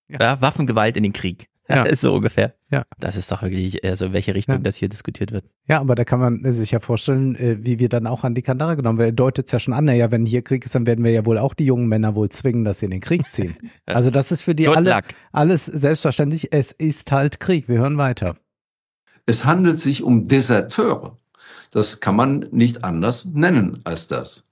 ja. 0.09 0.19
Ja, 0.21 0.41
Waffengewalt 0.41 0.97
in 0.97 1.03
den 1.03 1.13
Krieg. 1.13 1.47
Ja. 1.69 1.83
ist 1.83 1.99
so 1.99 2.15
ungefähr. 2.15 2.53
Ja. 2.71 2.83
Das 2.97 3.17
ist 3.17 3.29
doch 3.29 3.41
wirklich, 3.41 3.83
also 3.83 4.05
in 4.05 4.13
welche 4.13 4.33
Richtung 4.33 4.55
ja. 4.55 4.61
das 4.61 4.77
hier 4.77 4.87
diskutiert 4.87 5.33
wird. 5.33 5.43
Ja, 5.67 5.81
aber 5.81 5.95
da 5.95 6.05
kann 6.05 6.21
man 6.21 6.53
sich 6.53 6.71
ja 6.71 6.79
vorstellen, 6.79 7.35
äh, 7.35 7.57
wie 7.59 7.77
wir 7.77 7.89
dann 7.89 8.07
auch 8.07 8.23
an 8.23 8.35
die 8.35 8.41
Kandare 8.41 8.77
genommen 8.77 8.99
werden. 8.99 9.17
Deutet 9.17 9.47
es 9.47 9.51
ja 9.51 9.59
schon 9.59 9.73
an, 9.73 9.83
naja, 9.83 10.09
wenn 10.09 10.25
hier 10.25 10.43
Krieg 10.43 10.63
ist, 10.63 10.75
dann 10.75 10.87
werden 10.87 11.03
wir 11.03 11.11
ja 11.11 11.25
wohl 11.25 11.37
auch 11.37 11.53
die 11.53 11.65
jungen 11.65 11.89
Männer 11.89 12.15
wohl 12.15 12.29
zwingen, 12.29 12.63
dass 12.63 12.79
sie 12.79 12.85
in 12.85 12.91
den 12.91 13.01
Krieg 13.01 13.29
ziehen. 13.29 13.57
also 13.85 14.11
das 14.11 14.31
ist 14.31 14.43
für 14.43 14.55
die 14.55 14.69
alle, 14.69 15.01
alles 15.33 15.65
selbstverständlich. 15.65 16.53
Es 16.53 16.71
ist 16.71 17.11
halt 17.11 17.41
Krieg. 17.41 17.67
Wir 17.67 17.79
hören 17.79 17.97
weiter. 17.97 18.37
Es 19.29 19.43
handelt 19.43 19.81
sich 19.81 20.03
um 20.03 20.27
Deserteure. 20.29 21.17
Das 21.71 21.99
kann 21.99 22.15
man 22.15 22.47
nicht 22.51 22.85
anders 22.85 23.25
nennen 23.25 23.81
als 23.83 24.07
das. 24.07 24.43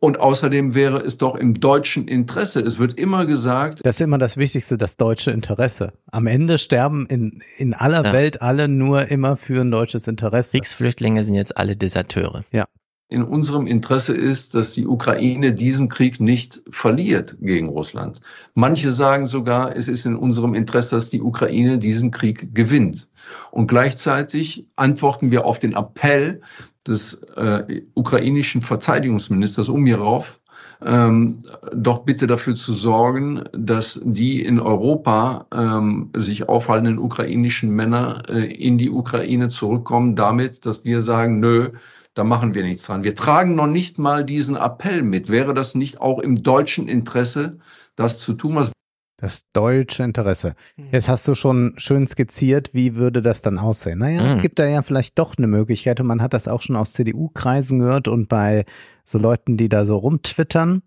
Und 0.00 0.18
außerdem 0.20 0.74
wäre 0.74 0.98
es 0.98 1.18
doch 1.18 1.36
im 1.36 1.54
deutschen 1.54 2.08
Interesse. 2.08 2.60
Es 2.60 2.80
wird 2.80 2.98
immer 2.98 3.26
gesagt. 3.26 3.80
Das 3.84 3.96
ist 3.96 4.00
immer 4.00 4.18
das 4.18 4.36
Wichtigste, 4.36 4.76
das 4.76 4.96
deutsche 4.96 5.30
Interesse. 5.30 5.92
Am 6.10 6.26
Ende 6.26 6.58
sterben 6.58 7.06
in, 7.06 7.42
in 7.56 7.74
aller 7.74 8.04
ja. 8.04 8.12
Welt 8.12 8.42
alle 8.42 8.68
nur 8.68 9.06
immer 9.06 9.36
für 9.36 9.62
ein 9.62 9.70
deutsches 9.70 10.08
Interesse. 10.08 10.50
Kriegsflüchtlinge 10.50 11.22
sind 11.22 11.36
jetzt 11.36 11.56
alle 11.56 11.76
Deserteure. 11.76 12.44
Ja. 12.50 12.66
In 13.08 13.22
unserem 13.22 13.66
Interesse 13.68 14.14
ist, 14.14 14.56
dass 14.56 14.72
die 14.72 14.86
Ukraine 14.86 15.54
diesen 15.54 15.88
Krieg 15.88 16.20
nicht 16.20 16.60
verliert 16.68 17.36
gegen 17.40 17.68
Russland. 17.68 18.20
Manche 18.54 18.90
sagen 18.90 19.26
sogar, 19.26 19.76
es 19.76 19.86
ist 19.86 20.04
in 20.04 20.16
unserem 20.16 20.54
Interesse, 20.54 20.96
dass 20.96 21.08
die 21.08 21.22
Ukraine 21.22 21.78
diesen 21.78 22.10
Krieg 22.10 22.54
gewinnt. 22.54 23.06
Und 23.50 23.66
gleichzeitig 23.66 24.66
antworten 24.76 25.30
wir 25.30 25.44
auf 25.44 25.58
den 25.58 25.74
Appell 25.74 26.40
des 26.86 27.14
äh, 27.36 27.82
ukrainischen 27.94 28.62
Verteidigungsministers 28.62 29.68
Umirov, 29.68 30.40
ähm, 30.84 31.42
doch 31.72 32.00
bitte 32.00 32.26
dafür 32.26 32.54
zu 32.54 32.72
sorgen, 32.72 33.44
dass 33.52 34.00
die 34.02 34.42
in 34.42 34.60
Europa 34.60 35.46
ähm, 35.54 36.10
sich 36.14 36.48
aufhaltenden 36.48 36.98
ukrainischen 36.98 37.70
Männer 37.70 38.22
äh, 38.28 38.52
in 38.52 38.76
die 38.76 38.90
Ukraine 38.90 39.48
zurückkommen, 39.48 40.16
damit, 40.16 40.66
dass 40.66 40.84
wir 40.84 41.00
sagen, 41.00 41.40
nö, 41.40 41.70
da 42.14 42.22
machen 42.22 42.54
wir 42.54 42.62
nichts 42.62 42.84
dran. 42.84 43.04
Wir 43.04 43.14
tragen 43.14 43.54
noch 43.54 43.66
nicht 43.66 43.98
mal 43.98 44.24
diesen 44.24 44.56
Appell 44.56 45.02
mit. 45.02 45.30
Wäre 45.30 45.54
das 45.54 45.74
nicht 45.74 46.00
auch 46.00 46.18
im 46.18 46.42
deutschen 46.42 46.88
Interesse, 46.88 47.58
das 47.96 48.18
zu 48.18 48.34
tun, 48.34 48.54
was 48.54 48.72
das 49.16 49.44
deutsche 49.52 50.02
Interesse. 50.02 50.54
Mhm. 50.76 50.88
Jetzt 50.92 51.08
hast 51.08 51.26
du 51.28 51.34
schon 51.34 51.74
schön 51.76 52.06
skizziert, 52.06 52.74
wie 52.74 52.96
würde 52.96 53.22
das 53.22 53.42
dann 53.42 53.58
aussehen? 53.58 54.00
Naja, 54.00 54.22
mhm. 54.22 54.30
es 54.30 54.38
gibt 54.38 54.58
da 54.58 54.66
ja 54.66 54.82
vielleicht 54.82 55.18
doch 55.18 55.36
eine 55.38 55.46
Möglichkeit 55.46 56.00
und 56.00 56.06
man 56.06 56.20
hat 56.20 56.34
das 56.34 56.48
auch 56.48 56.62
schon 56.62 56.76
aus 56.76 56.92
CDU-Kreisen 56.92 57.78
gehört 57.78 58.08
und 58.08 58.28
bei 58.28 58.64
so 59.04 59.18
Leuten, 59.18 59.56
die 59.56 59.68
da 59.68 59.84
so 59.84 59.96
rumtwittern. 59.96 60.82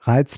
Reiz 0.00 0.36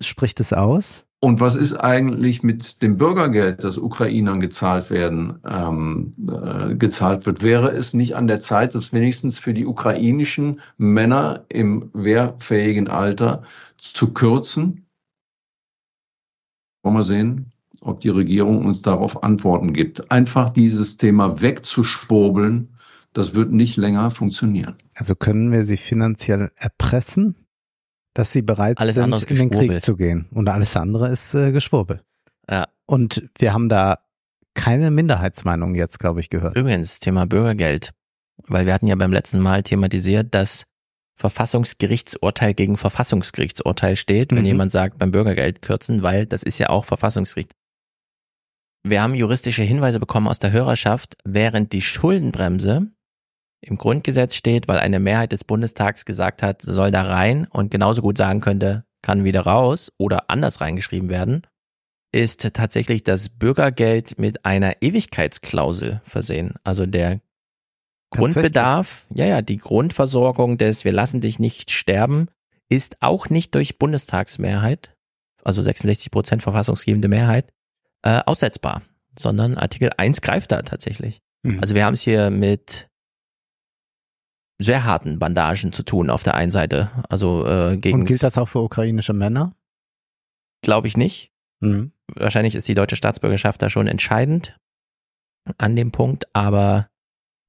spricht 0.00 0.40
es 0.40 0.52
aus. 0.52 1.04
Und 1.20 1.40
was 1.40 1.56
ist 1.56 1.74
eigentlich 1.74 2.42
mit 2.42 2.82
dem 2.82 2.98
Bürgergeld, 2.98 3.64
das 3.64 3.78
Ukrainern 3.78 4.38
gezahlt 4.38 4.90
werden, 4.90 5.40
ähm, 5.44 6.12
äh, 6.28 6.74
gezahlt 6.74 7.24
wird? 7.24 7.42
Wäre 7.42 7.70
es 7.70 7.94
nicht 7.94 8.14
an 8.14 8.26
der 8.26 8.40
Zeit, 8.40 8.74
dass 8.74 8.92
wenigstens 8.92 9.38
für 9.38 9.54
die 9.54 9.66
ukrainischen 9.66 10.60
Männer 10.76 11.44
im 11.48 11.90
wehrfähigen 11.94 12.88
Alter 12.88 13.42
zu 13.78 14.12
kürzen? 14.12 14.85
Wollen 16.86 16.94
wir 16.94 17.02
sehen, 17.02 17.50
ob 17.80 17.98
die 17.98 18.10
Regierung 18.10 18.64
uns 18.64 18.80
darauf 18.80 19.24
Antworten 19.24 19.72
gibt. 19.72 20.12
Einfach 20.12 20.50
dieses 20.50 20.96
Thema 20.98 21.42
wegzuschwurbeln, 21.42 22.76
das 23.12 23.34
wird 23.34 23.50
nicht 23.50 23.76
länger 23.76 24.12
funktionieren. 24.12 24.76
Also 24.94 25.16
können 25.16 25.50
wir 25.50 25.64
sie 25.64 25.78
finanziell 25.78 26.52
erpressen, 26.54 27.34
dass 28.14 28.30
sie 28.30 28.42
bereit 28.42 28.78
alles 28.78 28.94
sind, 28.94 29.30
in 29.32 29.36
den 29.36 29.50
Krieg 29.50 29.82
zu 29.82 29.96
gehen. 29.96 30.28
Und 30.30 30.48
alles 30.48 30.76
andere 30.76 31.08
ist 31.08 31.34
äh, 31.34 31.50
Geschwurbel. 31.50 32.02
Ja. 32.48 32.68
Und 32.86 33.28
wir 33.36 33.52
haben 33.52 33.68
da 33.68 33.98
keine 34.54 34.92
Minderheitsmeinung 34.92 35.74
jetzt, 35.74 35.98
glaube 35.98 36.20
ich, 36.20 36.30
gehört. 36.30 36.56
Übrigens, 36.56 37.00
Thema 37.00 37.26
Bürgergeld. 37.26 37.94
Weil 38.46 38.64
wir 38.64 38.74
hatten 38.74 38.86
ja 38.86 38.94
beim 38.94 39.12
letzten 39.12 39.40
Mal 39.40 39.64
thematisiert, 39.64 40.32
dass 40.36 40.66
Verfassungsgerichtsurteil 41.16 42.54
gegen 42.54 42.76
Verfassungsgerichtsurteil 42.76 43.96
steht, 43.96 44.32
wenn 44.32 44.40
mhm. 44.40 44.46
jemand 44.46 44.72
sagt, 44.72 44.98
beim 44.98 45.10
Bürgergeld 45.10 45.62
kürzen, 45.62 46.02
weil 46.02 46.26
das 46.26 46.42
ist 46.42 46.58
ja 46.58 46.68
auch 46.68 46.84
Verfassungsgericht. 46.84 47.52
Wir 48.84 49.02
haben 49.02 49.14
juristische 49.14 49.62
Hinweise 49.62 49.98
bekommen 49.98 50.28
aus 50.28 50.38
der 50.38 50.52
Hörerschaft, 50.52 51.16
während 51.24 51.72
die 51.72 51.82
Schuldenbremse 51.82 52.92
im 53.60 53.78
Grundgesetz 53.78 54.34
steht, 54.34 54.68
weil 54.68 54.78
eine 54.78 55.00
Mehrheit 55.00 55.32
des 55.32 55.42
Bundestags 55.42 56.04
gesagt 56.04 56.42
hat, 56.42 56.62
soll 56.62 56.90
da 56.90 57.02
rein 57.02 57.46
und 57.50 57.70
genauso 57.70 58.02
gut 58.02 58.18
sagen 58.18 58.40
könnte, 58.40 58.84
kann 59.02 59.24
wieder 59.24 59.40
raus 59.40 59.90
oder 59.98 60.30
anders 60.30 60.60
reingeschrieben 60.60 61.08
werden, 61.08 61.42
ist 62.12 62.52
tatsächlich 62.54 63.02
das 63.02 63.28
Bürgergeld 63.28 64.18
mit 64.18 64.44
einer 64.44 64.82
Ewigkeitsklausel 64.82 66.00
versehen. 66.04 66.54
Also 66.62 66.86
der 66.86 67.20
Grundbedarf, 68.10 69.06
ja, 69.12 69.26
ja, 69.26 69.42
die 69.42 69.58
Grundversorgung 69.58 70.58
des 70.58 70.84
Wir 70.84 70.92
lassen 70.92 71.20
dich 71.20 71.38
nicht 71.38 71.70
sterben 71.70 72.28
ist 72.68 72.96
auch 73.00 73.28
nicht 73.28 73.54
durch 73.54 73.78
Bundestagsmehrheit, 73.78 74.96
also 75.44 75.62
66 75.62 76.10
Prozent 76.10 76.42
verfassungsgebende 76.42 77.08
Mehrheit, 77.08 77.52
äh, 78.02 78.22
aussetzbar, 78.26 78.82
sondern 79.18 79.56
Artikel 79.56 79.90
1 79.96 80.20
greift 80.20 80.52
da 80.52 80.62
tatsächlich. 80.62 81.20
Mhm. 81.42 81.60
Also 81.60 81.74
wir 81.74 81.84
haben 81.84 81.94
es 81.94 82.02
hier 82.02 82.30
mit 82.30 82.88
sehr 84.58 84.84
harten 84.84 85.18
Bandagen 85.18 85.72
zu 85.72 85.82
tun 85.82 86.10
auf 86.10 86.22
der 86.22 86.34
einen 86.34 86.52
Seite. 86.52 86.90
Also 87.08 87.46
äh, 87.46 87.76
gegen. 87.76 88.00
Und 88.00 88.06
gilt 88.06 88.22
das 88.22 88.38
auch 88.38 88.48
für 88.48 88.60
ukrainische 88.60 89.12
Männer? 89.12 89.54
Glaube 90.62 90.88
ich 90.88 90.96
nicht. 90.96 91.30
Mhm. 91.60 91.92
Wahrscheinlich 92.14 92.54
ist 92.54 92.66
die 92.68 92.74
deutsche 92.74 92.96
Staatsbürgerschaft 92.96 93.60
da 93.60 93.70
schon 93.70 93.86
entscheidend 93.86 94.58
an 95.58 95.76
dem 95.76 95.92
Punkt, 95.92 96.26
aber 96.34 96.88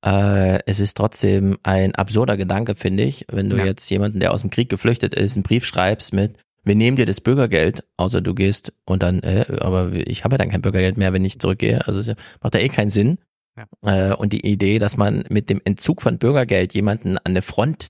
äh, 0.05 0.59
es 0.65 0.79
ist 0.79 0.95
trotzdem 0.95 1.57
ein 1.63 1.95
absurder 1.95 2.37
Gedanke, 2.37 2.75
finde 2.75 3.03
ich, 3.03 3.25
wenn 3.31 3.49
du 3.49 3.57
ja. 3.57 3.65
jetzt 3.65 3.89
jemanden, 3.89 4.19
der 4.19 4.31
aus 4.31 4.41
dem 4.41 4.49
Krieg 4.49 4.69
geflüchtet 4.69 5.13
ist, 5.13 5.35
einen 5.35 5.43
Brief 5.43 5.65
schreibst 5.65 6.13
mit, 6.13 6.35
wir 6.63 6.75
nehmen 6.75 6.97
dir 6.97 7.05
das 7.05 7.21
Bürgergeld, 7.21 7.85
außer 7.95 8.21
du 8.21 8.35
gehst 8.35 8.73
und 8.85 9.01
dann, 9.01 9.21
äh, 9.21 9.45
aber 9.61 9.93
ich 9.93 10.23
habe 10.23 10.33
ja 10.33 10.37
dann 10.37 10.49
kein 10.49 10.61
Bürgergeld 10.61 10.97
mehr, 10.97 11.13
wenn 11.13 11.25
ich 11.25 11.39
zurückgehe. 11.39 11.87
Also 11.87 11.99
es 11.99 12.13
macht 12.41 12.53
ja 12.53 12.59
eh 12.59 12.69
keinen 12.69 12.89
Sinn. 12.89 13.19
Ja. 13.55 14.11
Äh, 14.11 14.15
und 14.15 14.33
die 14.33 14.45
Idee, 14.45 14.77
dass 14.77 14.97
man 14.97 15.23
mit 15.29 15.49
dem 15.49 15.61
Entzug 15.63 16.01
von 16.01 16.19
Bürgergeld 16.19 16.73
jemanden 16.73 17.17
an 17.17 17.25
eine 17.25 17.41
Front 17.41 17.87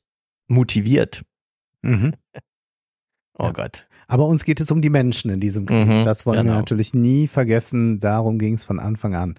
motiviert. 0.47 1.23
Mhm. 1.81 2.13
Oh 3.39 3.43
ja. 3.43 3.51
Gott. 3.51 3.87
Aber 4.07 4.25
uns 4.25 4.45
geht 4.45 4.59
es 4.59 4.71
um 4.71 4.81
die 4.81 4.89
Menschen 4.89 5.29
in 5.29 5.39
diesem 5.39 5.67
Krieg. 5.67 5.85
Mhm, 5.85 6.05
das 6.05 6.25
wollen 6.25 6.39
genau. 6.39 6.53
wir 6.53 6.57
natürlich 6.57 6.95
nie 6.95 7.27
vergessen. 7.27 7.99
Darum 7.99 8.39
ging 8.39 8.55
es 8.55 8.63
von 8.63 8.79
Anfang 8.79 9.13
an. 9.13 9.37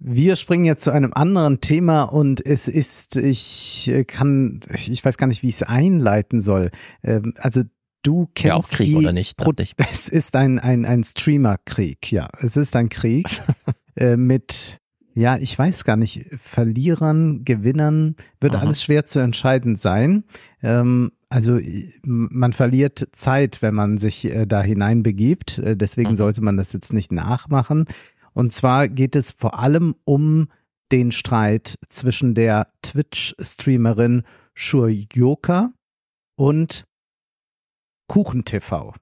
Wir 0.00 0.36
springen 0.36 0.64
jetzt 0.64 0.84
zu 0.84 0.92
einem 0.92 1.12
anderen 1.12 1.60
Thema 1.60 2.04
und 2.04 2.44
es 2.44 2.68
ist, 2.68 3.16
ich 3.16 3.90
kann, 4.06 4.60
ich 4.72 5.04
weiß 5.04 5.18
gar 5.18 5.26
nicht, 5.26 5.42
wie 5.42 5.48
ich 5.48 5.56
es 5.56 5.62
einleiten 5.64 6.40
soll. 6.40 6.70
Ähm, 7.02 7.34
also 7.36 7.62
du 8.02 8.28
kennst 8.34 8.44
ja, 8.44 8.54
auch 8.54 8.68
Krieg 8.68 8.96
oder 8.96 9.12
nicht? 9.12 9.40
Ich. 9.58 9.74
Es 9.90 10.08
ist 10.08 10.36
ein 10.36 10.58
ein 10.58 10.84
ein 10.84 11.02
Streamer-Krieg, 11.02 12.12
ja. 12.12 12.28
Es 12.40 12.56
ist 12.56 12.76
ein 12.76 12.88
Krieg 12.88 13.26
äh, 13.96 14.16
mit 14.16 14.80
ja, 15.14 15.36
ich 15.36 15.58
weiß 15.58 15.82
gar 15.82 15.96
nicht, 15.96 16.26
Verlierern, 16.40 17.44
Gewinnern 17.44 18.14
wird 18.40 18.54
Aha. 18.54 18.62
alles 18.62 18.84
schwer 18.84 19.04
zu 19.04 19.18
entscheiden 19.18 19.74
sein. 19.74 20.22
Ähm, 20.62 21.10
also 21.28 21.58
man 22.04 22.52
verliert 22.52 23.08
Zeit, 23.12 23.60
wenn 23.60 23.74
man 23.74 23.98
sich 23.98 24.26
äh, 24.26 24.46
da 24.46 24.62
hineinbegibt. 24.62 25.58
Äh, 25.58 25.76
deswegen 25.76 26.12
mhm. 26.12 26.16
sollte 26.16 26.40
man 26.40 26.56
das 26.56 26.72
jetzt 26.72 26.92
nicht 26.92 27.10
nachmachen. 27.10 27.86
Und 28.38 28.52
zwar 28.52 28.88
geht 28.88 29.16
es 29.16 29.32
vor 29.32 29.58
allem 29.58 29.96
um 30.04 30.46
den 30.92 31.10
Streit 31.10 31.76
zwischen 31.88 32.36
der 32.36 32.72
Twitch-Streamerin 32.82 34.22
Shuryoka 34.54 35.72
und 36.36 36.86
KuchenTV. 38.06 38.94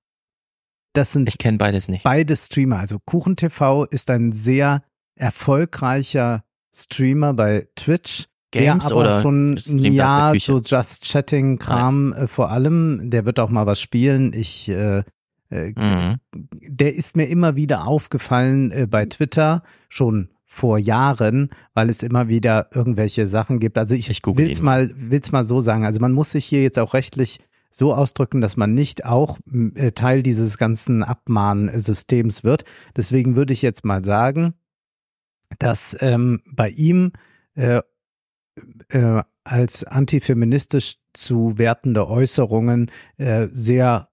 Das 0.95 1.13
sind 1.13 1.29
ich 1.29 1.37
kenne 1.37 1.59
beides 1.59 1.89
nicht. 1.89 2.03
Beide 2.03 2.35
Streamer. 2.35 2.79
Also 2.79 2.99
KuchenTV 2.99 3.85
ist 3.91 4.09
ein 4.09 4.33
sehr 4.33 4.83
erfolgreicher 5.17 6.43
Streamer 6.75 7.35
bei 7.35 7.69
Twitch. 7.77 8.29
Games 8.53 8.89
der 8.89 8.97
aber 8.97 9.01
oder 9.01 9.21
schon 9.21 9.59
ja 9.59 10.33
so 10.39 10.61
Just 10.61 11.05
Chatting 11.05 11.59
Kram 11.59 12.15
äh, 12.15 12.27
vor 12.27 12.51
allem. 12.51 13.11
Der 13.11 13.27
wird 13.27 13.39
auch 13.39 13.51
mal 13.51 13.67
was 13.67 13.83
spielen. 13.83 14.33
Ich 14.33 14.71
äh, 14.71 15.03
äh, 15.51 15.73
mhm. 15.77 16.17
der 16.33 16.95
ist 16.95 17.17
mir 17.17 17.27
immer 17.27 17.57
wieder 17.57 17.87
aufgefallen 17.87 18.73
äh, 18.73 18.87
bei 18.89 19.07
Twitter 19.07 19.63
schon 19.89 20.31
vor 20.45 20.79
Jahren, 20.79 21.51
weil 21.75 21.91
es 21.91 22.03
immer 22.03 22.29
wieder 22.29 22.69
irgendwelche 22.73 23.27
Sachen 23.27 23.59
gibt. 23.59 23.77
Also 23.77 23.95
ich, 23.95 24.09
ich 24.09 24.23
will's 24.25 24.63
mal 24.63 24.91
will's 24.97 25.31
mal 25.31 25.45
so 25.45 25.61
sagen. 25.61 25.85
Also 25.85 26.01
man 26.01 26.13
muss 26.13 26.31
sich 26.31 26.47
hier 26.47 26.63
jetzt 26.63 26.79
auch 26.79 26.95
rechtlich 26.95 27.41
so 27.71 27.93
ausdrücken, 27.93 28.41
dass 28.41 28.57
man 28.57 28.73
nicht 28.73 29.05
auch 29.05 29.39
äh, 29.75 29.93
Teil 29.93 30.23
dieses 30.23 30.57
ganzen 30.57 31.03
Abmahnsystems 31.03 32.43
wird. 32.43 32.65
Deswegen 32.97 33.37
würde 33.37 33.53
ich 33.53 33.61
jetzt 33.61 33.85
mal 33.85 34.03
sagen, 34.03 34.55
dass 35.59 35.95
ähm, 36.01 36.41
bei 36.51 36.71
ihm 36.71 37.13
äh, 37.55 37.83
äh, 38.89 39.23
als 39.45 39.85
antifeministisch 39.85 40.97
zu 41.13 41.59
wertende 41.59 42.09
Äußerungen 42.09 42.91
äh, 43.19 43.49
sehr 43.51 44.09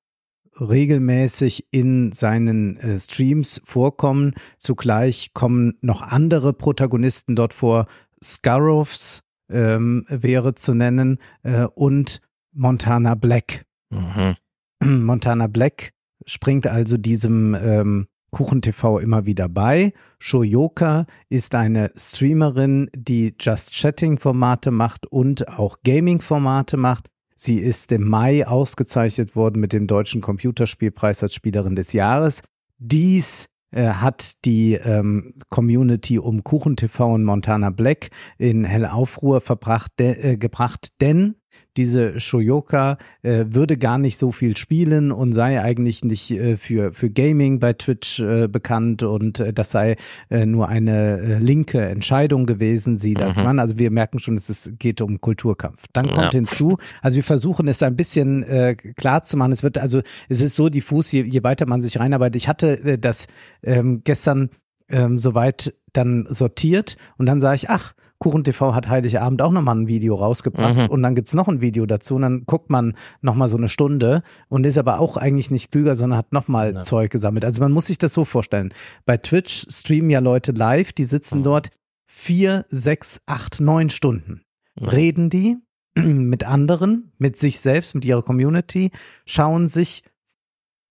regelmäßig 0.59 1.67
in 1.71 2.11
seinen 2.11 2.77
äh, 2.77 2.99
Streams 2.99 3.61
vorkommen. 3.63 4.33
Zugleich 4.57 5.33
kommen 5.33 5.77
noch 5.81 6.01
andere 6.01 6.53
Protagonisten 6.53 7.35
dort 7.35 7.53
vor. 7.53 7.87
Scarrows 8.23 9.23
ähm, 9.51 10.05
wäre 10.07 10.55
zu 10.55 10.73
nennen 10.73 11.19
äh, 11.43 11.65
und 11.65 12.21
Montana 12.53 13.15
Black. 13.15 13.65
Mhm. 13.89 14.35
Montana 15.05 15.47
Black 15.47 15.91
springt 16.25 16.67
also 16.67 16.97
diesem 16.97 17.55
ähm, 17.55 18.07
KuchenTV 18.31 18.99
immer 18.99 19.25
wieder 19.25 19.47
bei. 19.47 19.93
Shoyoka 20.19 21.05
ist 21.29 21.55
eine 21.55 21.91
Streamerin, 21.95 22.89
die 22.95 23.35
Just 23.39 23.73
Chatting 23.73 24.17
Formate 24.17 24.71
macht 24.71 25.05
und 25.05 25.47
auch 25.47 25.77
Gaming 25.83 26.19
Formate 26.19 26.77
macht. 26.77 27.09
Sie 27.43 27.59
ist 27.59 27.91
im 27.91 28.07
Mai 28.07 28.47
ausgezeichnet 28.47 29.35
worden 29.35 29.59
mit 29.59 29.73
dem 29.73 29.85
Deutschen 29.85 30.21
Computerspielpreis 30.21 31.23
als 31.23 31.35
Spielerin 31.35 31.75
des 31.75 31.91
Jahres. 31.91 32.41
Dies 32.77 33.47
äh, 33.71 33.89
hat 33.89 34.45
die 34.45 34.75
ähm, 34.75 35.33
Community 35.49 36.19
um 36.19 36.45
KuchenTV 36.45 37.01
und 37.01 37.25
Montana 37.25 37.69
Black 37.69 38.11
in 38.37 38.63
helle 38.63 38.93
Aufruhr 38.93 39.41
verbracht, 39.41 39.91
de, 39.99 40.33
äh, 40.33 40.37
gebracht, 40.37 40.93
denn 41.01 41.35
diese 41.77 42.19
Shoyoka 42.19 42.97
äh, 43.21 43.45
würde 43.49 43.77
gar 43.77 43.97
nicht 43.97 44.17
so 44.17 44.31
viel 44.31 44.55
spielen 44.57 45.11
und 45.11 45.33
sei 45.33 45.61
eigentlich 45.61 46.03
nicht 46.03 46.31
äh, 46.31 46.57
für, 46.57 46.93
für 46.93 47.09
Gaming 47.09 47.59
bei 47.59 47.73
Twitch 47.73 48.19
äh, 48.19 48.47
bekannt 48.47 49.03
und 49.03 49.39
äh, 49.39 49.53
das 49.53 49.71
sei 49.71 49.95
äh, 50.29 50.45
nur 50.45 50.69
eine 50.69 51.19
äh, 51.19 51.37
linke 51.39 51.81
Entscheidung 51.81 52.45
gewesen, 52.45 52.97
sie 52.97 53.15
mhm. 53.15 53.23
als 53.23 53.37
Mann. 53.37 53.59
Also 53.59 53.77
wir 53.77 53.91
merken 53.91 54.19
schon, 54.19 54.35
es 54.35 54.49
ist, 54.49 54.79
geht 54.79 55.01
um 55.01 55.19
Kulturkampf. 55.21 55.85
Dann 55.93 56.07
kommt 56.07 56.33
ja. 56.33 56.39
hinzu, 56.39 56.77
also 57.01 57.15
wir 57.15 57.23
versuchen 57.23 57.67
es 57.67 57.81
ein 57.81 57.95
bisschen 57.95 58.43
äh, 58.43 58.75
klar 58.75 59.23
zu 59.23 59.37
machen. 59.37 59.51
Es 59.51 59.63
wird 59.63 59.77
also, 59.77 60.01
es 60.29 60.41
ist 60.41 60.55
so 60.55 60.69
diffus, 60.69 61.11
je, 61.11 61.23
je 61.23 61.43
weiter 61.43 61.65
man 61.65 61.81
sich 61.81 61.99
reinarbeitet. 61.99 62.35
Ich 62.35 62.47
hatte 62.47 62.79
äh, 62.83 62.97
das 62.97 63.27
ähm, 63.63 64.01
gestern 64.03 64.49
ähm, 64.89 65.19
soweit 65.19 65.73
dann 65.93 66.25
sortiert 66.27 66.97
und 67.17 67.25
dann 67.25 67.39
sah 67.39 67.53
ich, 67.53 67.69
ach, 67.69 67.93
KuchenTV 68.23 68.73
hat 68.73 68.87
Heiligabend 68.87 69.41
auch 69.41 69.51
nochmal 69.51 69.75
ein 69.75 69.87
Video 69.87 70.15
rausgebracht 70.15 70.77
mhm. 70.77 70.85
und 70.85 71.03
dann 71.03 71.13
gibt's 71.13 71.33
noch 71.33 71.49
ein 71.49 71.59
Video 71.59 71.85
dazu 71.85 72.15
und 72.15 72.21
dann 72.21 72.45
guckt 72.45 72.69
man 72.69 72.95
nochmal 73.21 73.49
so 73.49 73.57
eine 73.57 73.67
Stunde 73.67 74.23
und 74.47 74.65
ist 74.65 74.77
aber 74.77 74.99
auch 74.99 75.17
eigentlich 75.17 75.51
nicht 75.51 75.71
klüger, 75.71 75.97
sondern 75.97 76.17
hat 76.17 76.31
nochmal 76.31 76.73
ja. 76.73 76.81
Zeug 76.83 77.11
gesammelt. 77.11 77.43
Also 77.43 77.61
man 77.61 77.73
muss 77.73 77.87
sich 77.87 77.97
das 77.97 78.13
so 78.13 78.23
vorstellen. 78.23 78.73
Bei 79.05 79.17
Twitch 79.17 79.65
streamen 79.69 80.09
ja 80.09 80.19
Leute 80.19 80.53
live, 80.53 80.93
die 80.93 81.03
sitzen 81.03 81.39
mhm. 81.39 81.43
dort 81.43 81.69
vier, 82.07 82.65
sechs, 82.69 83.19
acht, 83.25 83.59
neun 83.59 83.89
Stunden. 83.89 84.43
Mhm. 84.79 84.87
Reden 84.87 85.29
die 85.29 85.57
mit 85.95 86.45
anderen, 86.45 87.11
mit 87.17 87.37
sich 87.37 87.59
selbst, 87.59 87.93
mit 87.93 88.05
ihrer 88.05 88.23
Community, 88.23 88.91
schauen 89.25 89.67
sich 89.67 90.03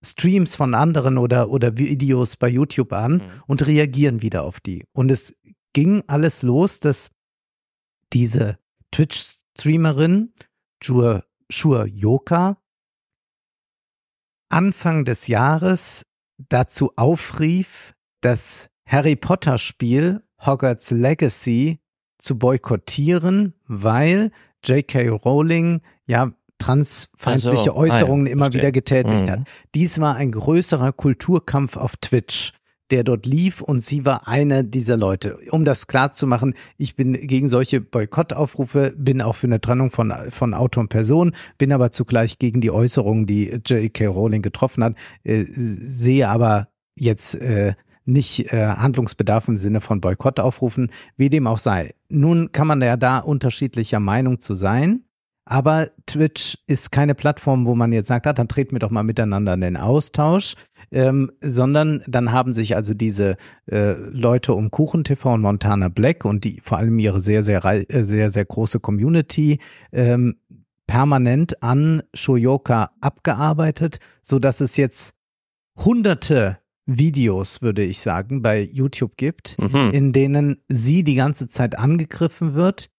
Streams 0.05 0.55
von 0.55 0.75
anderen 0.75 1.17
oder, 1.17 1.49
oder 1.49 1.79
Videos 1.79 2.37
bei 2.37 2.49
YouTube 2.49 2.93
an 2.93 3.13
mhm. 3.13 3.21
und 3.47 3.67
reagieren 3.67 4.21
wieder 4.21 4.43
auf 4.43 4.61
die. 4.61 4.85
Und 4.93 5.11
es 5.11 5.35
ging 5.73 6.03
alles 6.07 6.43
los, 6.43 6.79
dass 6.81 7.11
diese 8.13 8.59
Twitch-Streamerin 8.91 10.33
Jur, 10.83 11.25
Shur 11.49 11.87
Yoka 11.87 12.59
Anfang 14.49 15.05
des 15.05 15.29
Jahres 15.29 16.05
dazu 16.37 16.93
aufrief, 16.97 17.95
das 18.21 18.69
Harry 18.87 19.17
Potter 19.17 19.57
Spiel 19.59 20.23
Hogwarts 20.45 20.91
Legacy 20.91 21.81
zu 22.19 22.39
boykottieren, 22.39 23.55
weil 23.67 24.31
J.K. 24.65 25.09
Rowling 25.09 25.81
ja 26.07 26.33
transfeindliche 26.59 27.71
also, 27.71 27.75
Äußerungen 27.75 28.27
ah 28.27 28.29
ja, 28.29 28.33
immer 28.33 28.45
verstehe. 28.45 28.61
wieder 28.61 28.73
getätigt 28.73 29.27
mhm. 29.27 29.31
hat. 29.31 29.41
Dies 29.75 30.01
war 30.01 30.17
ein 30.17 30.31
größerer 30.33 30.93
Kulturkampf 30.93 31.77
auf 31.77 31.97
Twitch 31.97 32.53
der 32.93 33.05
dort 33.05 33.25
lief 33.27 33.63
und 33.63 33.81
sie 33.81 34.05
war 34.05 34.29
eine 34.29 34.65
dieser 34.65 34.97
Leute. 34.99 35.39
Um 35.51 35.65
das 35.65 35.87
klar 35.87 36.13
zu 36.13 36.27
machen, 36.27 36.55
ich 36.77 36.95
bin 36.95 37.15
gegen 37.15 37.49
solche 37.49 37.81
Boykottaufrufe, 37.81 38.95
bin 38.97 39.23
auch 39.23 39.35
für 39.35 39.47
eine 39.47 39.61
Trennung 39.61 39.91
von, 39.91 40.13
von 40.29 40.53
Autor 40.53 40.83
und 40.83 40.89
Person, 40.89 41.33
bin 41.57 41.73
aber 41.73 41.91
zugleich 41.91 42.39
gegen 42.39 42.61
die 42.61 42.71
Äußerungen, 42.71 43.27
die 43.27 43.61
J.K. 43.65 44.07
Rowling 44.07 44.43
getroffen 44.43 44.85
hat, 44.85 44.95
äh, 45.25 45.45
sehe 45.49 46.29
aber 46.29 46.69
jetzt 46.95 47.35
äh, 47.37 47.75
nicht 48.05 48.53
äh, 48.53 48.69
Handlungsbedarf 48.69 49.49
im 49.49 49.59
Sinne 49.59 49.81
von 49.81 50.01
Boykott 50.01 50.39
aufrufen, 50.39 50.91
wie 51.17 51.31
dem 51.31 51.47
auch 51.47 51.59
sei. 51.59 51.95
Nun 52.11 52.53
kann 52.53 52.67
man 52.67 52.83
ja 52.83 52.99
da 52.99 53.19
unterschiedlicher 53.19 54.01
Meinung 54.01 54.41
zu 54.41 54.55
sein. 54.55 55.05
Aber 55.45 55.89
Twitch 56.07 56.59
ist 56.67 56.93
keine 56.93 57.15
Plattform, 57.15 57.67
wo 57.67 57.75
man 57.75 57.93
jetzt 57.93 58.09
sagt, 58.09 58.27
ah, 58.27 58.33
dann 58.33 58.49
treten 58.49 58.73
wir 58.73 58.79
doch 58.79 58.91
mal 58.91 59.03
miteinander 59.03 59.55
in 59.55 59.61
den 59.61 59.77
Austausch, 59.77 60.55
ähm, 60.93 61.33
sondern 61.41 62.03
dann 62.07 62.33
haben 62.33 62.53
sich 62.53 62.77
also 62.77 62.95
diese 62.95 63.37
äh, 63.67 63.93
Leute 63.93 64.55
um 64.55 64.71
KuchenTV 64.71 65.35
und 65.35 65.41
Montana 65.41 65.89
Black 65.89 66.25
und 66.25 66.45
die 66.45 66.61
vor 66.63 66.79
allem 66.79 66.99
ihre 66.99 67.21
sehr, 67.21 67.43
sehr, 67.43 67.65
äh, 67.65 68.05
sehr, 68.05 68.31
sehr 68.31 68.45
große 68.45 68.79
Community 68.79 69.59
ähm, 69.91 70.37
permanent 70.87 71.63
an 71.63 72.03
Shoyoka 72.15 72.91
abgearbeitet, 73.01 73.99
so 74.23 74.39
dass 74.39 74.61
es 74.61 74.77
jetzt 74.77 75.15
hunderte 75.77 76.59
Videos, 76.85 77.63
würde 77.63 77.83
ich 77.83 78.01
sagen, 78.01 78.43
bei 78.43 78.61
YouTube 78.61 79.17
gibt, 79.17 79.57
mhm. 79.59 79.91
in 79.93 80.13
denen 80.13 80.63
sie 80.69 81.05
die 81.05 81.15
ganze 81.15 81.49
Zeit 81.49 81.79
angegriffen 81.79 82.55
wird. 82.55 82.91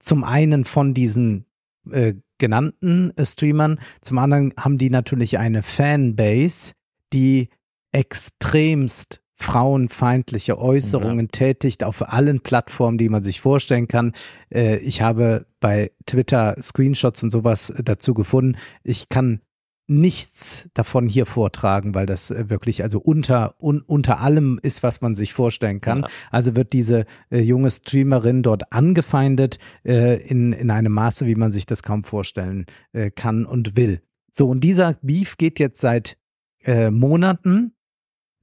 Zum 0.00 0.24
einen 0.24 0.64
von 0.64 0.94
diesen 0.94 1.46
äh, 1.90 2.14
genannten 2.38 3.16
äh, 3.16 3.24
Streamern. 3.24 3.78
Zum 4.00 4.18
anderen 4.18 4.52
haben 4.58 4.78
die 4.78 4.90
natürlich 4.90 5.38
eine 5.38 5.62
Fanbase, 5.62 6.72
die 7.12 7.48
extremst 7.92 9.22
frauenfeindliche 9.36 10.58
Äußerungen 10.58 11.26
ja. 11.26 11.30
tätigt 11.30 11.84
auf 11.84 12.10
allen 12.10 12.40
Plattformen, 12.40 12.96
die 12.96 13.10
man 13.10 13.22
sich 13.22 13.40
vorstellen 13.40 13.86
kann. 13.86 14.12
Äh, 14.52 14.78
ich 14.78 15.02
habe 15.02 15.46
bei 15.60 15.92
Twitter 16.06 16.56
Screenshots 16.60 17.22
und 17.22 17.30
sowas 17.30 17.72
dazu 17.84 18.14
gefunden. 18.14 18.56
Ich 18.82 19.10
kann 19.10 19.40
nichts 19.88 20.68
davon 20.74 21.08
hier 21.08 21.26
vortragen, 21.26 21.94
weil 21.94 22.06
das 22.06 22.30
äh, 22.30 22.48
wirklich 22.48 22.82
also 22.82 22.98
unter 22.98 23.54
un, 23.60 23.82
unter 23.82 24.20
allem 24.20 24.58
ist, 24.62 24.82
was 24.82 25.00
man 25.00 25.14
sich 25.14 25.32
vorstellen 25.32 25.80
kann. 25.80 26.00
Ja. 26.00 26.08
Also 26.30 26.56
wird 26.56 26.72
diese 26.72 27.04
äh, 27.30 27.40
junge 27.40 27.70
Streamerin 27.70 28.42
dort 28.42 28.72
angefeindet 28.72 29.58
äh, 29.84 30.20
in 30.28 30.52
in 30.52 30.70
einem 30.70 30.92
Maße, 30.92 31.26
wie 31.26 31.36
man 31.36 31.52
sich 31.52 31.66
das 31.66 31.82
kaum 31.82 32.04
vorstellen 32.04 32.66
äh, 32.92 33.10
kann 33.10 33.46
und 33.46 33.76
will. 33.76 34.00
So 34.32 34.48
und 34.48 34.60
dieser 34.60 34.94
Beef 35.02 35.36
geht 35.36 35.58
jetzt 35.58 35.80
seit 35.80 36.16
äh, 36.66 36.90
Monaten. 36.90 37.72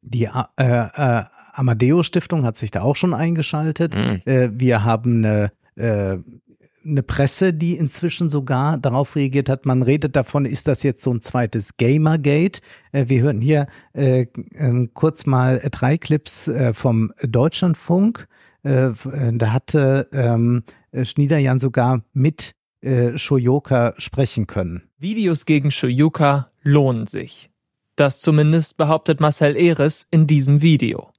Die 0.01 0.25
äh, 0.25 0.29
äh, 0.57 1.23
Amadeo 1.53 2.03
Stiftung 2.03 2.43
hat 2.43 2.57
sich 2.57 2.71
da 2.71 2.81
auch 2.81 2.95
schon 2.95 3.13
eingeschaltet. 3.13 3.95
Mhm. 3.95 4.21
Äh, 4.25 4.49
wir 4.53 4.83
haben 4.83 5.23
eine 5.23 5.51
äh, 5.75 6.17
eine 6.85 7.03
Presse, 7.03 7.53
die 7.53 7.75
inzwischen 7.77 8.29
sogar 8.29 8.77
darauf 8.77 9.15
reagiert 9.15 9.49
hat. 9.49 9.65
Man 9.65 9.81
redet 9.81 10.15
davon, 10.15 10.45
ist 10.45 10.67
das 10.67 10.83
jetzt 10.83 11.03
so 11.03 11.13
ein 11.13 11.21
zweites 11.21 11.77
Gamergate? 11.77 12.61
Äh, 12.91 13.05
wir 13.07 13.21
hören 13.21 13.41
hier 13.41 13.67
äh, 13.93 14.21
äh, 14.21 14.87
kurz 14.93 15.25
mal 15.25 15.59
drei 15.71 15.97
Clips 15.97 16.47
äh, 16.47 16.73
vom 16.73 17.13
Deutschlandfunk. 17.21 18.27
Äh, 18.63 18.91
da 19.33 19.51
hatte 19.51 20.07
ähm, 20.13 20.63
Schniederjan 21.03 21.59
sogar 21.59 22.03
mit 22.13 22.53
äh, 22.81 23.17
Shoyoka 23.17 23.93
sprechen 23.97 24.47
können. 24.47 24.83
Videos 24.97 25.45
gegen 25.45 25.71
Shoyuka 25.71 26.49
lohnen 26.63 27.07
sich. 27.07 27.49
Das 27.95 28.19
zumindest 28.19 28.77
behauptet 28.77 29.19
Marcel 29.19 29.55
Eres 29.55 30.07
in 30.09 30.25
diesem 30.25 30.61
Video. 30.61 31.09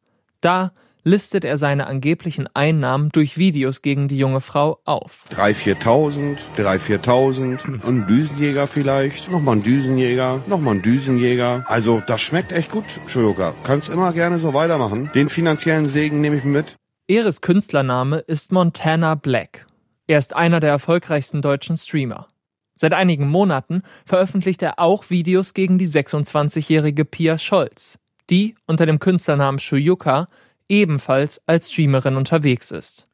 Da 0.40 0.72
listet 1.04 1.44
er 1.44 1.58
seine 1.58 1.86
angeblichen 1.86 2.48
Einnahmen 2.54 3.10
durch 3.10 3.38
Videos 3.38 3.82
gegen 3.82 4.08
die 4.08 4.18
junge 4.18 4.40
Frau 4.40 4.80
auf. 4.84 5.26
3.000, 5.36 5.76
4.000, 5.76 6.38
3.000, 6.56 7.58
4.000, 7.60 7.86
ein 7.86 8.06
Düsenjäger 8.06 8.66
vielleicht, 8.66 9.30
nochmal 9.30 9.56
ein 9.56 9.62
Düsenjäger, 9.62 10.42
nochmal 10.46 10.76
ein 10.76 10.82
Düsenjäger. 10.82 11.64
Also 11.68 12.02
das 12.06 12.20
schmeckt 12.20 12.52
echt 12.52 12.70
gut, 12.70 12.84
Shoyoka. 13.06 13.54
Kannst 13.64 13.90
immer 13.90 14.12
gerne 14.12 14.38
so 14.38 14.54
weitermachen. 14.54 15.10
Den 15.14 15.28
finanziellen 15.28 15.88
Segen 15.88 16.20
nehme 16.20 16.36
ich 16.36 16.44
mit. 16.44 16.76
Eres 17.06 17.42
Künstlername 17.42 18.18
ist 18.18 18.50
Montana 18.50 19.14
Black. 19.14 19.66
Er 20.06 20.18
ist 20.18 20.34
einer 20.34 20.60
der 20.60 20.70
erfolgreichsten 20.70 21.42
deutschen 21.42 21.76
Streamer. 21.76 22.28
Seit 22.76 22.92
einigen 22.92 23.28
Monaten 23.28 23.82
veröffentlicht 24.04 24.62
er 24.62 24.78
auch 24.78 25.10
Videos 25.10 25.54
gegen 25.54 25.78
die 25.78 25.86
26-jährige 25.86 27.04
Pia 27.04 27.38
Scholz, 27.38 27.98
die 28.30 28.54
unter 28.66 28.86
dem 28.86 28.98
Künstlernamen 28.98 29.58
Shuyuka 29.58 30.26
ebenfalls 30.68 31.40
als 31.46 31.70
Streamerin 31.70 32.16
unterwegs 32.16 32.70
ist. 32.70 33.08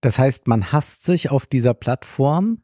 Das 0.00 0.18
heißt, 0.18 0.46
man 0.48 0.72
hasst 0.72 1.04
sich 1.04 1.30
auf 1.30 1.46
dieser 1.46 1.74
Plattform 1.74 2.58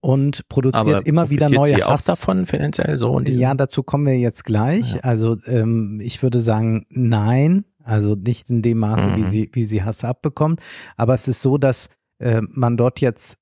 und 0.00 0.48
produziert 0.48 0.96
Aber 0.96 1.06
immer 1.06 1.30
wieder 1.30 1.48
neue 1.48 1.68
sie 1.68 1.84
Hass. 1.84 2.08
auch 2.08 2.16
davon 2.16 2.46
finanziell 2.46 2.98
so? 2.98 3.20
Ja, 3.20 3.54
dazu 3.54 3.82
kommen 3.84 4.06
wir 4.06 4.18
jetzt 4.18 4.44
gleich. 4.44 4.94
Ja. 4.94 5.00
Also 5.00 5.36
ähm, 5.46 6.00
ich 6.02 6.22
würde 6.22 6.40
sagen, 6.40 6.86
nein, 6.90 7.64
also 7.84 8.16
nicht 8.16 8.50
in 8.50 8.62
dem 8.62 8.78
Maße, 8.78 9.08
mhm. 9.08 9.16
wie 9.16 9.30
sie 9.30 9.50
wie 9.52 9.64
sie 9.64 9.84
Hass 9.84 10.04
abbekommt. 10.04 10.60
Aber 10.96 11.14
es 11.14 11.28
ist 11.28 11.40
so, 11.40 11.56
dass 11.56 11.88
äh, 12.18 12.40
man 12.48 12.76
dort 12.76 13.00
jetzt 13.00 13.38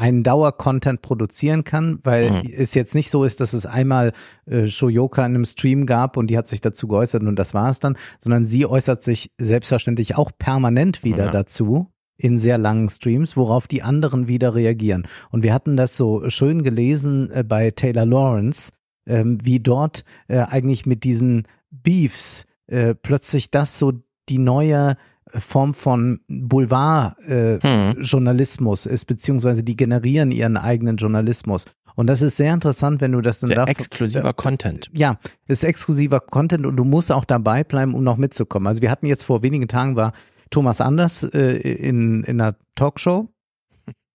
einen 0.00 0.22
Dauer-Content 0.22 1.02
produzieren 1.02 1.62
kann, 1.64 2.00
weil 2.02 2.30
mhm. 2.30 2.50
es 2.56 2.74
jetzt 2.74 2.94
nicht 2.94 3.10
so 3.10 3.24
ist, 3.24 3.40
dass 3.40 3.52
es 3.52 3.66
einmal 3.66 4.12
äh, 4.46 4.66
Shoyoka 4.66 5.24
in 5.24 5.34
einem 5.34 5.44
Stream 5.44 5.86
gab 5.86 6.16
und 6.16 6.28
die 6.28 6.38
hat 6.38 6.48
sich 6.48 6.60
dazu 6.60 6.88
geäußert 6.88 7.22
und 7.22 7.36
das 7.36 7.54
war 7.54 7.70
es 7.70 7.80
dann, 7.80 7.96
sondern 8.18 8.46
sie 8.46 8.66
äußert 8.66 9.02
sich 9.02 9.30
selbstverständlich 9.38 10.16
auch 10.16 10.30
permanent 10.36 11.04
wieder 11.04 11.26
ja. 11.26 11.30
dazu 11.30 11.88
in 12.16 12.38
sehr 12.38 12.58
langen 12.58 12.88
Streams, 12.88 13.36
worauf 13.36 13.66
die 13.66 13.82
anderen 13.82 14.28
wieder 14.28 14.54
reagieren. 14.54 15.06
Und 15.30 15.42
wir 15.42 15.54
hatten 15.54 15.76
das 15.76 15.96
so 15.96 16.28
schön 16.28 16.62
gelesen 16.62 17.30
äh, 17.30 17.44
bei 17.44 17.70
Taylor 17.70 18.06
Lawrence, 18.06 18.72
ähm, 19.06 19.38
wie 19.42 19.60
dort 19.60 20.04
äh, 20.28 20.38
eigentlich 20.38 20.86
mit 20.86 21.04
diesen 21.04 21.46
Beefs 21.70 22.46
äh, 22.66 22.94
plötzlich 22.94 23.50
das 23.50 23.78
so 23.78 23.92
die 24.28 24.38
neue 24.38 24.96
Form 25.38 25.74
von 25.74 26.20
Boulevard-Journalismus 26.28 28.86
äh, 28.86 28.88
hm. 28.88 28.94
ist, 28.94 29.04
beziehungsweise 29.06 29.62
die 29.62 29.76
generieren 29.76 30.32
ihren 30.32 30.56
eigenen 30.56 30.96
Journalismus. 30.96 31.66
Und 31.96 32.06
das 32.06 32.22
ist 32.22 32.36
sehr 32.36 32.54
interessant, 32.54 33.00
wenn 33.00 33.10
du 33.12 33.20
das 33.20 33.40
dann 33.40 33.50
da 33.50 33.64
exklusiver 33.64 34.32
Content. 34.32 34.88
Ja, 34.92 35.18
ist 35.48 35.64
exklusiver 35.64 36.20
Content 36.20 36.64
und 36.64 36.76
du 36.76 36.84
musst 36.84 37.12
auch 37.12 37.24
dabei 37.24 37.64
bleiben, 37.64 37.94
um 37.94 38.02
noch 38.02 38.16
mitzukommen. 38.16 38.68
Also 38.68 38.80
wir 38.80 38.90
hatten 38.90 39.06
jetzt 39.06 39.24
vor 39.24 39.42
wenigen 39.42 39.68
Tagen 39.68 39.96
war 39.96 40.12
Thomas 40.50 40.80
Anders 40.80 41.22
äh, 41.22 41.56
in 41.56 42.24
in 42.24 42.40
einer 42.40 42.56
Talkshow 42.74 43.28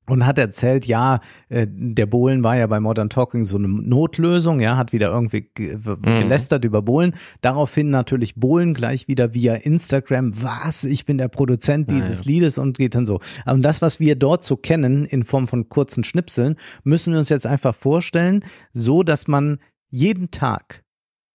und 0.08 0.26
hat 0.26 0.38
erzählt, 0.38 0.86
ja, 0.86 1.20
äh, 1.50 1.68
der 1.70 2.06
Bohlen 2.06 2.44
war 2.44 2.56
ja 2.56 2.68
bei 2.68 2.80
Modern 2.80 3.10
Talking 3.10 3.46
so 3.46 3.58
eine 3.58 3.68
Notlösung, 3.68 4.60
ja, 4.60 4.78
hat 4.78 4.94
wieder 4.94 5.10
irgendwie 5.10 5.50
mhm. 5.58 6.02
gelästert 6.02 6.64
mhm. 6.64 6.68
über 6.68 6.82
Bohlen. 6.82 7.16
Daraufhin 7.42 7.90
natürlich 7.90 8.36
Bohlen 8.36 8.74
gleich 8.74 9.08
wieder 9.08 9.34
via 9.34 9.56
Instagram, 9.56 10.34
was, 10.42 10.84
ich 10.84 11.06
bin 11.06 11.18
der 11.18 11.28
Produzent 11.28 11.90
dieses 11.90 12.20
ja. 12.20 12.26
Liedes 12.26 12.58
und 12.58 12.78
geht 12.78 12.96
dann 12.96 13.06
so. 13.06 13.20
Und 13.46 13.64
das, 13.64 13.82
was 13.82 14.00
wir 14.00 14.16
dort 14.16 14.44
so 14.44 14.58
kennen 14.58 15.06
in 15.06 15.24
Form 15.24 15.48
von 15.48 15.70
kurzen 15.70 16.04
Schnipseln, 16.04 16.56
müssen 16.84 17.14
wir 17.14 17.20
uns 17.20 17.30
jetzt 17.30 17.48
einfach 17.48 17.76
vorstellen, 17.76 18.44
so 18.74 19.04
dass 19.04 19.28
man 19.28 19.60
jeden 19.90 20.32
Tag 20.32 20.84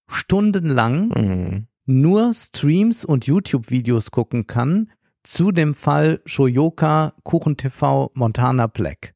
stundenlang 0.07 1.09
mhm. 1.09 1.67
nur 1.87 2.35
Streams 2.35 3.05
und 3.05 3.27
YouTube-Videos 3.27 4.11
gucken 4.11 4.47
kann, 4.47 4.91
zu 5.23 5.53
dem 5.53 5.75
Fall 5.75 6.21
Shoyoka 6.25 7.15
Kuchen 7.23 7.57
TV 7.57 8.11
Montana 8.15 8.67
Black. 8.67 9.15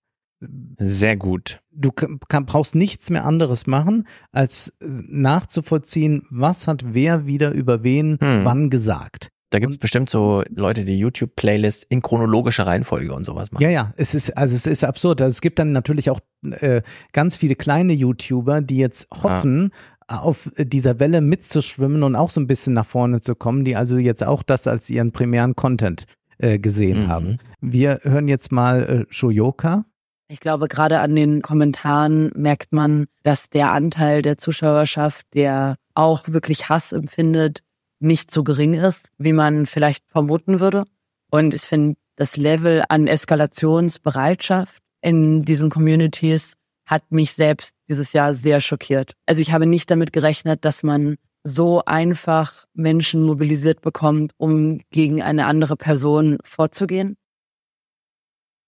Sehr 0.79 1.17
gut. 1.17 1.61
Du 1.71 1.91
kann, 1.91 2.47
brauchst 2.47 2.75
nichts 2.75 3.11
mehr 3.11 3.25
anderes 3.25 3.67
machen, 3.67 4.07
als 4.31 4.75
äh, 4.81 4.87
nachzuvollziehen, 4.89 6.23
was 6.31 6.67
hat 6.67 6.95
wer 6.95 7.27
wieder 7.27 7.53
über 7.53 7.83
wen 7.83 8.19
hm. 8.21 8.45
wann 8.45 8.71
gesagt. 8.71 9.31
Da 9.55 9.61
gibt 9.61 9.73
es 9.73 9.79
bestimmt 9.79 10.11
so 10.11 10.43
Leute, 10.53 10.85
die 10.85 10.99
YouTube-Playlist 10.99 11.87
in 11.89 12.03
chronologischer 12.03 12.67
Reihenfolge 12.67 13.15
und 13.15 13.23
sowas 13.23 13.53
machen. 13.53 13.63
Ja, 13.63 13.71
ja, 13.71 13.95
es 13.97 14.13
ist, 14.13 14.37
also 14.37 14.57
es 14.57 14.67
ist 14.67 14.83
absurd. 14.83 15.23
Also 15.23 15.33
es 15.33 15.41
gibt 15.41 15.61
dann 15.61 15.71
natürlich 15.71 16.11
auch 16.11 16.19
äh, 16.43 16.83
ganz 17.13 17.37
viele 17.37 17.55
kleine 17.55 17.93
YouTuber, 17.93 18.63
die 18.63 18.79
jetzt 18.79 19.07
hoffen, 19.13 19.71
ah 19.73 19.94
auf 20.09 20.51
dieser 20.57 21.01
Welle 21.01 21.21
mitzuschwimmen 21.21 22.03
und 22.03 22.17
auch 22.17 22.31
so 22.31 22.41
ein 22.41 22.47
bisschen 22.47 22.75
nach 22.75 22.87
vorne 22.87 23.21
zu 23.21 23.35
kommen, 23.35 23.65
die 23.65 23.77
also 23.77 23.97
jetzt 23.97 24.25
auch 24.25 24.43
das 24.43 24.67
als 24.67 24.91
ihren 24.91 25.13
primären 25.13 25.57
Content 25.57 26.07
äh, 26.39 26.59
gesehen 26.59 27.05
mhm. 27.05 27.09
haben. 27.09 27.39
Wir 27.61 28.01
hören 28.03 28.29
jetzt 28.29 28.53
mal 28.53 28.83
äh, 28.83 29.13
Shoyoka. 29.13 29.85
Ich 30.29 30.41
glaube, 30.41 30.69
gerade 30.69 31.01
an 31.01 31.15
den 31.15 31.43
Kommentaren 31.43 32.31
merkt 32.35 32.73
man, 32.73 33.07
dass 33.23 33.51
der 33.51 33.73
Anteil 33.73 34.23
der 34.23 34.39
Zuschauerschaft, 34.39 35.27
der 35.35 35.77
auch 35.95 36.23
wirklich 36.27 36.69
Hass 36.69 36.93
empfindet, 36.93 37.61
nicht 38.01 38.31
so 38.31 38.43
gering 38.43 38.75
ist, 38.75 39.11
wie 39.19 39.33
man 39.33 39.67
vielleicht 39.67 40.05
vermuten 40.09 40.61
würde. 40.61 40.85
Und 41.31 41.55
ich 41.55 41.63
finde, 41.63 41.97
das 42.17 42.37
Level 42.37 42.85
an 42.89 43.07
Eskalationsbereitschaft 43.07 44.83
in 45.03 45.45
diesen 45.45 45.71
Communities 45.71 46.55
hat 46.87 47.11
mich 47.11 47.35
selbst 47.35 47.75
dieses 47.89 48.13
Jahr 48.13 48.35
sehr 48.35 48.61
schockiert. 48.61 49.15
Also 49.27 49.41
ich 49.41 49.53
habe 49.53 49.67
nicht 49.67 49.91
damit 49.91 50.13
gerechnet, 50.13 50.65
dass 50.65 50.83
man 50.83 51.17
so 51.45 51.85
einfach 51.85 52.65
Menschen 52.73 53.23
mobilisiert 53.23 53.83
bekommt, 53.83 54.33
um 54.39 54.81
gegen 54.91 55.23
eine 55.23 55.47
andere 55.47 55.77
Person 55.77 56.39
vorzugehen. 56.43 57.17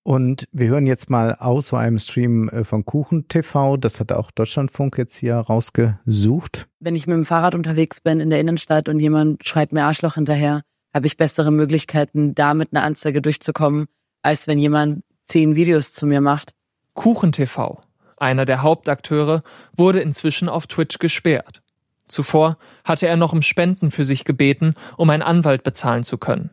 Und 0.02 0.46
wir 0.52 0.68
hören 0.68 0.86
jetzt 0.86 1.10
mal 1.10 1.34
aus 1.34 1.68
so 1.68 1.76
einem 1.76 1.98
Stream 1.98 2.48
äh, 2.50 2.62
von 2.62 2.84
Kuchen 2.84 3.26
TV. 3.26 3.76
Das 3.76 3.98
hat 3.98 4.12
auch 4.12 4.30
Deutschlandfunk 4.30 4.98
jetzt 4.98 5.16
hier 5.16 5.34
rausgesucht. 5.34 6.68
Wenn 6.78 6.94
ich 6.94 7.08
mit 7.08 7.16
dem 7.16 7.24
Fahrrad 7.24 7.56
unterwegs 7.56 8.00
bin 8.00 8.20
in 8.20 8.30
der 8.30 8.38
Innenstadt 8.38 8.88
und 8.88 9.00
jemand 9.00 9.44
schreit 9.44 9.72
mir 9.72 9.82
Arschloch 9.82 10.14
hinterher, 10.14 10.62
habe 10.94 11.08
ich 11.08 11.16
bessere 11.16 11.50
Möglichkeiten, 11.50 12.36
da 12.36 12.54
mit 12.54 12.68
einer 12.72 12.84
Anzeige 12.84 13.20
durchzukommen, 13.20 13.86
als 14.22 14.46
wenn 14.46 14.58
jemand 14.58 15.02
zehn 15.24 15.56
Videos 15.56 15.92
zu 15.92 16.06
mir 16.06 16.20
macht. 16.20 16.52
Kuchen 16.94 17.32
TV 17.32 17.80
einer 18.16 18.44
der 18.44 18.62
Hauptakteure, 18.62 19.42
wurde 19.76 20.00
inzwischen 20.00 20.48
auf 20.48 20.66
Twitch 20.66 20.98
gesperrt. 20.98 21.62
Zuvor 22.08 22.56
hatte 22.84 23.08
er 23.08 23.16
noch 23.16 23.32
um 23.32 23.42
Spenden 23.42 23.90
für 23.90 24.04
sich 24.04 24.24
gebeten, 24.24 24.74
um 24.96 25.10
einen 25.10 25.22
Anwalt 25.22 25.62
bezahlen 25.62 26.04
zu 26.04 26.18
können. 26.18 26.50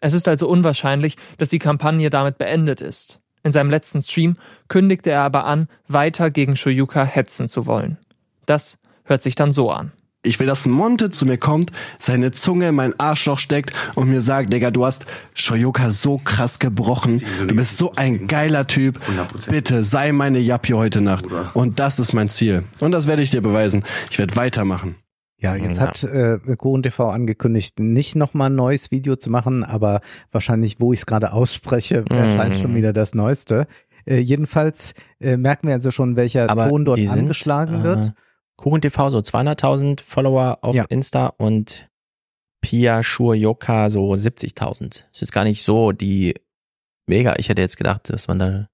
Es 0.00 0.12
ist 0.12 0.28
also 0.28 0.48
unwahrscheinlich, 0.48 1.16
dass 1.38 1.50
die 1.50 1.58
Kampagne 1.58 2.10
damit 2.10 2.38
beendet 2.38 2.80
ist. 2.80 3.20
In 3.42 3.52
seinem 3.52 3.70
letzten 3.70 4.00
Stream 4.00 4.34
kündigte 4.68 5.10
er 5.10 5.22
aber 5.22 5.44
an, 5.44 5.68
weiter 5.86 6.30
gegen 6.30 6.56
Shoyuka 6.56 7.04
hetzen 7.04 7.48
zu 7.48 7.66
wollen. 7.66 7.98
Das 8.46 8.78
hört 9.04 9.22
sich 9.22 9.34
dann 9.34 9.52
so 9.52 9.70
an. 9.70 9.92
Ich 10.24 10.40
will, 10.40 10.46
dass 10.46 10.66
Monte 10.66 11.10
zu 11.10 11.26
mir 11.26 11.36
kommt, 11.36 11.70
seine 11.98 12.32
Zunge 12.32 12.68
in 12.68 12.74
mein 12.74 12.98
Arschloch 12.98 13.38
steckt 13.38 13.72
und 13.94 14.08
mir 14.08 14.22
sagt, 14.22 14.52
Digga, 14.52 14.70
du 14.70 14.86
hast 14.86 15.04
Shoyoka 15.34 15.90
so 15.90 16.18
krass 16.18 16.58
gebrochen. 16.58 17.22
Du 17.46 17.54
bist 17.54 17.76
so 17.76 17.92
ein 17.94 18.26
geiler 18.26 18.66
Typ. 18.66 18.98
Bitte 19.48 19.84
sei 19.84 20.12
meine 20.12 20.38
Jappi 20.38 20.72
heute 20.72 21.02
Nacht. 21.02 21.26
Und 21.52 21.78
das 21.78 21.98
ist 21.98 22.14
mein 22.14 22.30
Ziel. 22.30 22.64
Und 22.80 22.92
das 22.92 23.06
werde 23.06 23.22
ich 23.22 23.30
dir 23.30 23.42
beweisen. 23.42 23.84
Ich 24.10 24.18
werde 24.18 24.34
weitermachen. 24.34 24.96
Ja, 25.38 25.56
jetzt 25.56 25.78
ja. 25.78 25.88
hat 25.88 26.04
äh, 26.04 26.38
TV 26.82 27.10
angekündigt, 27.10 27.78
nicht 27.78 28.16
nochmal 28.16 28.48
ein 28.48 28.54
neues 28.54 28.90
Video 28.90 29.16
zu 29.16 29.28
machen, 29.28 29.62
aber 29.62 30.00
wahrscheinlich, 30.30 30.80
wo 30.80 30.94
ich 30.94 31.00
es 31.00 31.06
gerade 31.06 31.34
ausspreche, 31.34 32.02
erscheint 32.08 32.54
mm. 32.54 32.62
schon 32.62 32.74
wieder 32.74 32.94
das 32.94 33.14
Neueste. 33.14 33.66
Äh, 34.06 34.20
jedenfalls 34.20 34.94
äh, 35.20 35.36
merken 35.36 35.66
wir 35.66 35.74
also 35.74 35.90
schon, 35.90 36.16
welcher 36.16 36.48
aber 36.48 36.70
Ton 36.70 36.86
dort 36.86 36.98
angeschlagen 36.98 37.74
sind, 37.74 37.84
wird. 37.84 38.12
KuchenTV 38.56 39.10
so 39.10 39.18
200.000 39.18 40.02
Follower 40.02 40.58
auf 40.62 40.74
Ja. 40.74 40.84
Insta 40.88 41.26
und 41.26 41.88
Pia 42.60 43.02
Shuryoka 43.02 43.90
so 43.90 44.12
70.000. 44.12 45.04
Ist 45.12 45.20
jetzt 45.20 45.32
gar 45.32 45.44
nicht 45.44 45.62
so 45.62 45.92
die 45.92 46.34
mega. 47.06 47.34
Ich 47.38 47.48
hätte 47.48 47.60
jetzt 47.62 47.76
gedacht, 47.76 48.10
dass 48.10 48.28
man 48.28 48.38
da 48.38 48.68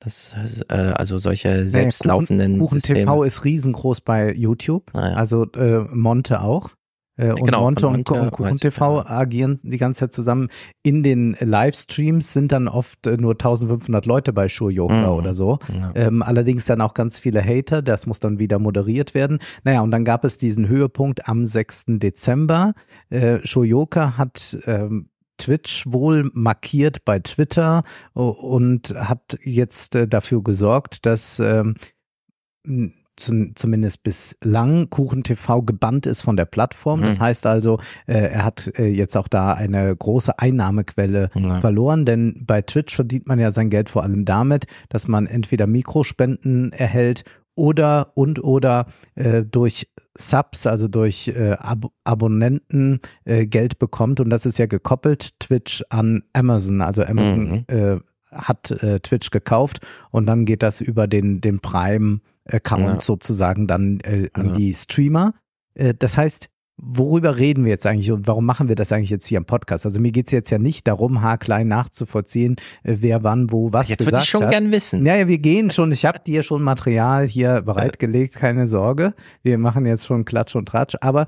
das 0.00 0.34
äh, 0.68 0.74
also 0.74 1.16
solche 1.18 1.66
selbstlaufenden 1.66 2.54
Kuchen, 2.54 2.60
Kuchen 2.66 2.80
Systeme. 2.80 3.00
TV 3.00 3.22
ist 3.22 3.44
riesengroß 3.44 4.00
bei 4.00 4.32
YouTube. 4.34 4.92
Also 4.94 5.44
äh, 5.52 5.84
Monte 5.94 6.40
auch. 6.40 6.70
Äh, 7.16 7.32
und 7.32 7.44
genau, 7.44 7.62
Monte 7.62 7.88
und, 7.88 8.10
und 8.10 8.54
ich, 8.54 8.60
TV 8.60 9.04
agieren 9.04 9.60
die 9.62 9.76
ganze 9.76 10.00
Zeit 10.00 10.12
zusammen. 10.12 10.48
In 10.82 11.02
den 11.02 11.36
Livestreams 11.38 12.32
sind 12.32 12.52
dann 12.52 12.68
oft 12.68 13.06
äh, 13.06 13.16
nur 13.16 13.32
1500 13.32 14.06
Leute 14.06 14.32
bei 14.32 14.48
Shuryoka 14.48 15.08
Mhm. 15.12 15.18
oder 15.18 15.34
so. 15.34 15.58
Ja. 15.78 15.92
Ähm, 15.94 16.22
allerdings 16.22 16.64
dann 16.64 16.80
auch 16.80 16.94
ganz 16.94 17.18
viele 17.18 17.42
Hater. 17.44 17.82
Das 17.82 18.06
muss 18.06 18.20
dann 18.20 18.38
wieder 18.38 18.58
moderiert 18.58 19.14
werden. 19.14 19.38
Naja, 19.64 19.82
und 19.82 19.90
dann 19.90 20.04
gab 20.04 20.24
es 20.24 20.38
diesen 20.38 20.68
Höhepunkt 20.68 21.28
am 21.28 21.44
6. 21.44 21.84
Dezember. 21.98 22.72
Äh, 23.10 23.38
Shuryoka 23.44 24.16
hat 24.16 24.58
ähm, 24.66 25.08
Twitch 25.38 25.84
wohl 25.86 26.30
markiert 26.34 27.04
bei 27.04 27.18
Twitter 27.18 27.82
und 28.14 28.94
hat 28.96 29.38
jetzt 29.42 29.94
äh, 29.96 30.06
dafür 30.06 30.42
gesorgt, 30.42 31.04
dass 31.04 31.40
ähm, 31.40 31.74
zum, 33.22 33.56
zumindest 33.56 34.02
bislang 34.02 34.90
Kuchen 34.90 35.22
TV 35.22 35.62
gebannt 35.62 36.06
ist 36.06 36.22
von 36.22 36.36
der 36.36 36.44
Plattform. 36.44 37.00
Das 37.02 37.18
Mhm. 37.18 37.22
heißt 37.22 37.46
also, 37.46 37.78
äh, 38.06 38.14
er 38.32 38.44
hat 38.44 38.70
äh, 38.78 38.86
jetzt 38.86 39.16
auch 39.16 39.28
da 39.28 39.54
eine 39.54 39.94
große 39.96 40.38
Einnahmequelle 40.38 41.30
Ja. 41.34 41.60
verloren, 41.60 42.04
denn 42.04 42.42
bei 42.46 42.62
Twitch 42.62 42.94
verdient 42.94 43.28
man 43.28 43.38
ja 43.38 43.50
sein 43.50 43.70
Geld 43.70 43.88
vor 43.88 44.02
allem 44.02 44.24
damit, 44.24 44.66
dass 44.90 45.08
man 45.08 45.26
entweder 45.26 45.66
Mikrospenden 45.66 46.72
erhält 46.72 47.24
oder 47.54 48.12
und 48.14 48.42
oder 48.42 48.86
äh, 49.14 49.42
durch 49.44 49.86
Subs, 50.16 50.66
also 50.66 50.88
durch 50.88 51.28
äh, 51.28 51.52
Ab 51.58 51.86
Abonnenten 52.04 53.00
äh, 53.24 53.46
Geld 53.46 53.78
bekommt 53.78 54.20
und 54.20 54.30
das 54.30 54.46
ist 54.46 54.58
ja 54.58 54.66
gekoppelt 54.66 55.38
Twitch 55.40 55.82
an 55.90 56.22
Amazon, 56.32 56.80
also 56.80 57.02
Amazon 57.04 57.50
Mhm. 57.50 57.64
äh, 57.68 57.96
hat 58.30 58.70
äh, 58.82 59.00
Twitch 59.00 59.30
gekauft 59.30 59.80
und 60.10 60.24
dann 60.26 60.46
geht 60.46 60.62
das 60.62 60.80
über 60.80 61.06
den 61.06 61.40
den 61.42 61.60
Prime 61.60 62.20
Account 62.48 62.84
Ja. 62.84 63.00
sozusagen 63.00 63.66
dann 63.66 64.00
äh, 64.00 64.28
an 64.32 64.48
Ja. 64.48 64.54
die 64.56 64.74
Streamer. 64.74 65.34
Äh, 65.74 65.94
das 65.98 66.16
heißt, 66.16 66.48
worüber 66.84 67.36
reden 67.36 67.64
wir 67.64 67.70
jetzt 67.70 67.86
eigentlich 67.86 68.10
und 68.10 68.26
warum 68.26 68.44
machen 68.46 68.66
wir 68.68 68.74
das 68.74 68.90
eigentlich 68.90 69.10
jetzt 69.10 69.26
hier 69.26 69.38
im 69.38 69.44
Podcast? 69.44 69.86
Also 69.86 70.00
mir 70.00 70.10
geht's 70.10 70.32
jetzt 70.32 70.50
ja 70.50 70.58
nicht 70.58 70.88
darum, 70.88 71.20
haarklein 71.22 71.68
nachzuvollziehen, 71.68 72.56
äh, 72.82 72.96
wer 73.00 73.22
wann 73.22 73.52
wo 73.52 73.72
was 73.72 73.88
Jetzt 73.88 74.00
würde 74.00 74.06
gesagt 74.12 74.24
ich 74.24 74.30
schon 74.30 74.42
hat. 74.44 74.50
gern 74.50 74.70
wissen. 74.72 75.06
Ja, 75.06 75.14
ja, 75.14 75.28
wir 75.28 75.38
gehen 75.38 75.70
schon. 75.70 75.92
Ich 75.92 76.04
habe 76.04 76.18
dir 76.18 76.42
schon 76.42 76.62
Material 76.62 77.26
hier 77.28 77.60
bereitgelegt, 77.62 78.34
keine 78.34 78.66
Sorge. 78.66 79.14
Wir 79.42 79.58
machen 79.58 79.86
jetzt 79.86 80.06
schon 80.06 80.24
Klatsch 80.24 80.56
und 80.56 80.66
Tratsch. 80.66 80.96
Aber 81.00 81.26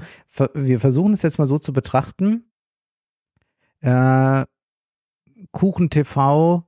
wir 0.54 0.80
versuchen 0.80 1.12
es 1.12 1.22
jetzt 1.22 1.38
mal 1.38 1.46
so 1.46 1.58
zu 1.58 1.72
betrachten. 1.72 2.50
Äh, 3.82 4.44
Kuchen 5.52 5.90
TV 5.90 6.64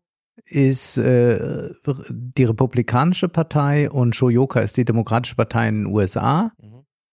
ist 0.48 0.96
äh, 0.96 1.70
die 2.08 2.44
Republikanische 2.44 3.28
Partei 3.28 3.90
und 3.90 4.14
Shoyoka 4.14 4.60
ist 4.60 4.76
die 4.76 4.84
Demokratische 4.84 5.36
Partei 5.36 5.68
in 5.68 5.82
den 5.82 5.86
USA. 5.86 6.52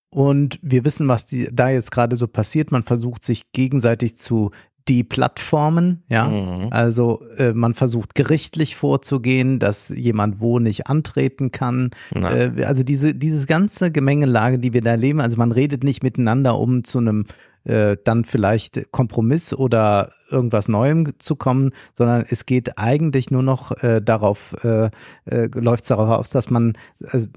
Und 0.09 0.59
wir 0.61 0.85
wissen, 0.85 1.07
was 1.07 1.25
die, 1.25 1.49
da 1.51 1.69
jetzt 1.69 1.91
gerade 1.91 2.15
so 2.15 2.27
passiert. 2.27 2.71
Man 2.71 2.83
versucht 2.83 3.23
sich 3.23 3.51
gegenseitig 3.51 4.17
zu 4.17 4.51
deplattformen, 4.87 6.03
ja. 6.09 6.27
Mhm. 6.27 6.67
Also 6.71 7.21
äh, 7.37 7.53
man 7.53 7.73
versucht 7.73 8.15
gerichtlich 8.15 8.75
vorzugehen, 8.75 9.59
dass 9.59 9.89
jemand 9.89 10.39
wo 10.41 10.59
nicht 10.59 10.87
antreten 10.87 11.51
kann. 11.51 11.91
Äh, 12.13 12.63
also 12.63 12.83
diese 12.83 13.15
dieses 13.15 13.47
ganze 13.47 13.91
Gemengelage, 13.91 14.59
die 14.59 14.73
wir 14.73 14.81
da 14.81 14.91
erleben. 14.91 15.21
Also 15.21 15.37
man 15.37 15.51
redet 15.51 15.83
nicht 15.83 16.03
miteinander, 16.03 16.59
um 16.59 16.83
zu 16.83 16.99
einem 16.99 17.25
äh, 17.63 17.97
dann 18.03 18.25
vielleicht 18.25 18.91
Kompromiss 18.91 19.53
oder 19.53 20.11
irgendwas 20.29 20.67
Neuem 20.67 21.17
zu 21.19 21.35
kommen, 21.35 21.71
sondern 21.93 22.25
es 22.27 22.45
geht 22.45 22.77
eigentlich 22.77 23.31
nur 23.31 23.43
noch 23.43 23.71
äh, 23.83 24.01
darauf, 24.01 24.55
äh, 24.63 24.89
äh, 25.25 25.47
läuft 25.53 25.83
es 25.83 25.89
darauf 25.89 26.09
aus, 26.09 26.29
dass 26.29 26.49
man 26.49 26.77
äh, 26.99 27.27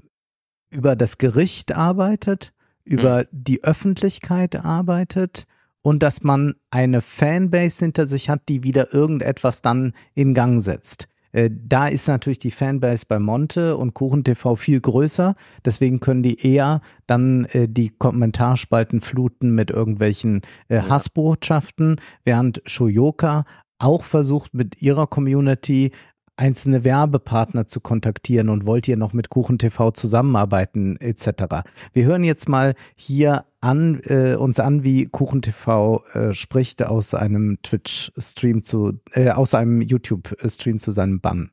über 0.69 0.95
das 0.95 1.17
Gericht 1.17 1.75
arbeitet, 1.75 2.53
über 2.83 3.25
die 3.31 3.63
Öffentlichkeit 3.63 4.55
arbeitet 4.63 5.45
und 5.81 6.03
dass 6.03 6.23
man 6.23 6.55
eine 6.69 7.01
Fanbase 7.01 7.85
hinter 7.85 8.07
sich 8.07 8.29
hat, 8.29 8.49
die 8.49 8.63
wieder 8.63 8.93
irgendetwas 8.93 9.61
dann 9.61 9.93
in 10.13 10.33
Gang 10.33 10.61
setzt. 10.61 11.07
Äh, 11.31 11.49
Da 11.51 11.87
ist 11.87 12.07
natürlich 12.07 12.39
die 12.39 12.51
Fanbase 12.51 13.05
bei 13.07 13.19
Monte 13.19 13.77
und 13.77 13.93
Kuchen 13.93 14.23
TV 14.23 14.55
viel 14.55 14.79
größer. 14.79 15.35
Deswegen 15.65 15.99
können 15.99 16.23
die 16.23 16.45
eher 16.45 16.81
dann 17.05 17.45
äh, 17.45 17.67
die 17.67 17.89
Kommentarspalten 17.89 19.01
fluten 19.01 19.51
mit 19.55 19.71
irgendwelchen 19.71 20.41
äh, 20.67 20.81
Hassbotschaften, 20.81 21.99
während 22.23 22.61
Shoyoka 22.65 23.45
auch 23.79 24.03
versucht 24.03 24.53
mit 24.53 24.81
ihrer 24.81 25.07
Community 25.07 25.91
einzelne 26.37 26.83
Werbepartner 26.83 27.67
zu 27.67 27.81
kontaktieren 27.81 28.49
und 28.49 28.65
wollt 28.65 28.87
ihr 28.87 28.97
noch 28.97 29.13
mit 29.13 29.29
Kuchen 29.29 29.57
TV 29.57 29.91
zusammenarbeiten 29.91 30.97
etc. 30.97 31.65
Wir 31.93 32.05
hören 32.05 32.23
jetzt 32.23 32.47
mal 32.47 32.75
hier 32.95 33.45
an 33.59 33.99
äh, 34.05 34.35
uns 34.35 34.59
an, 34.59 34.83
wie 34.83 35.07
Kuchen 35.07 35.41
TV 35.41 36.03
äh, 36.13 36.33
spricht 36.33 36.83
aus 36.83 37.13
einem 37.13 37.57
Twitch-Stream 37.63 38.63
zu, 38.63 38.99
äh, 39.13 39.31
aus 39.31 39.55
einem 39.55 39.81
YouTube-Stream 39.81 40.79
zu 40.79 40.91
seinem 40.91 41.19
Bann. 41.19 41.49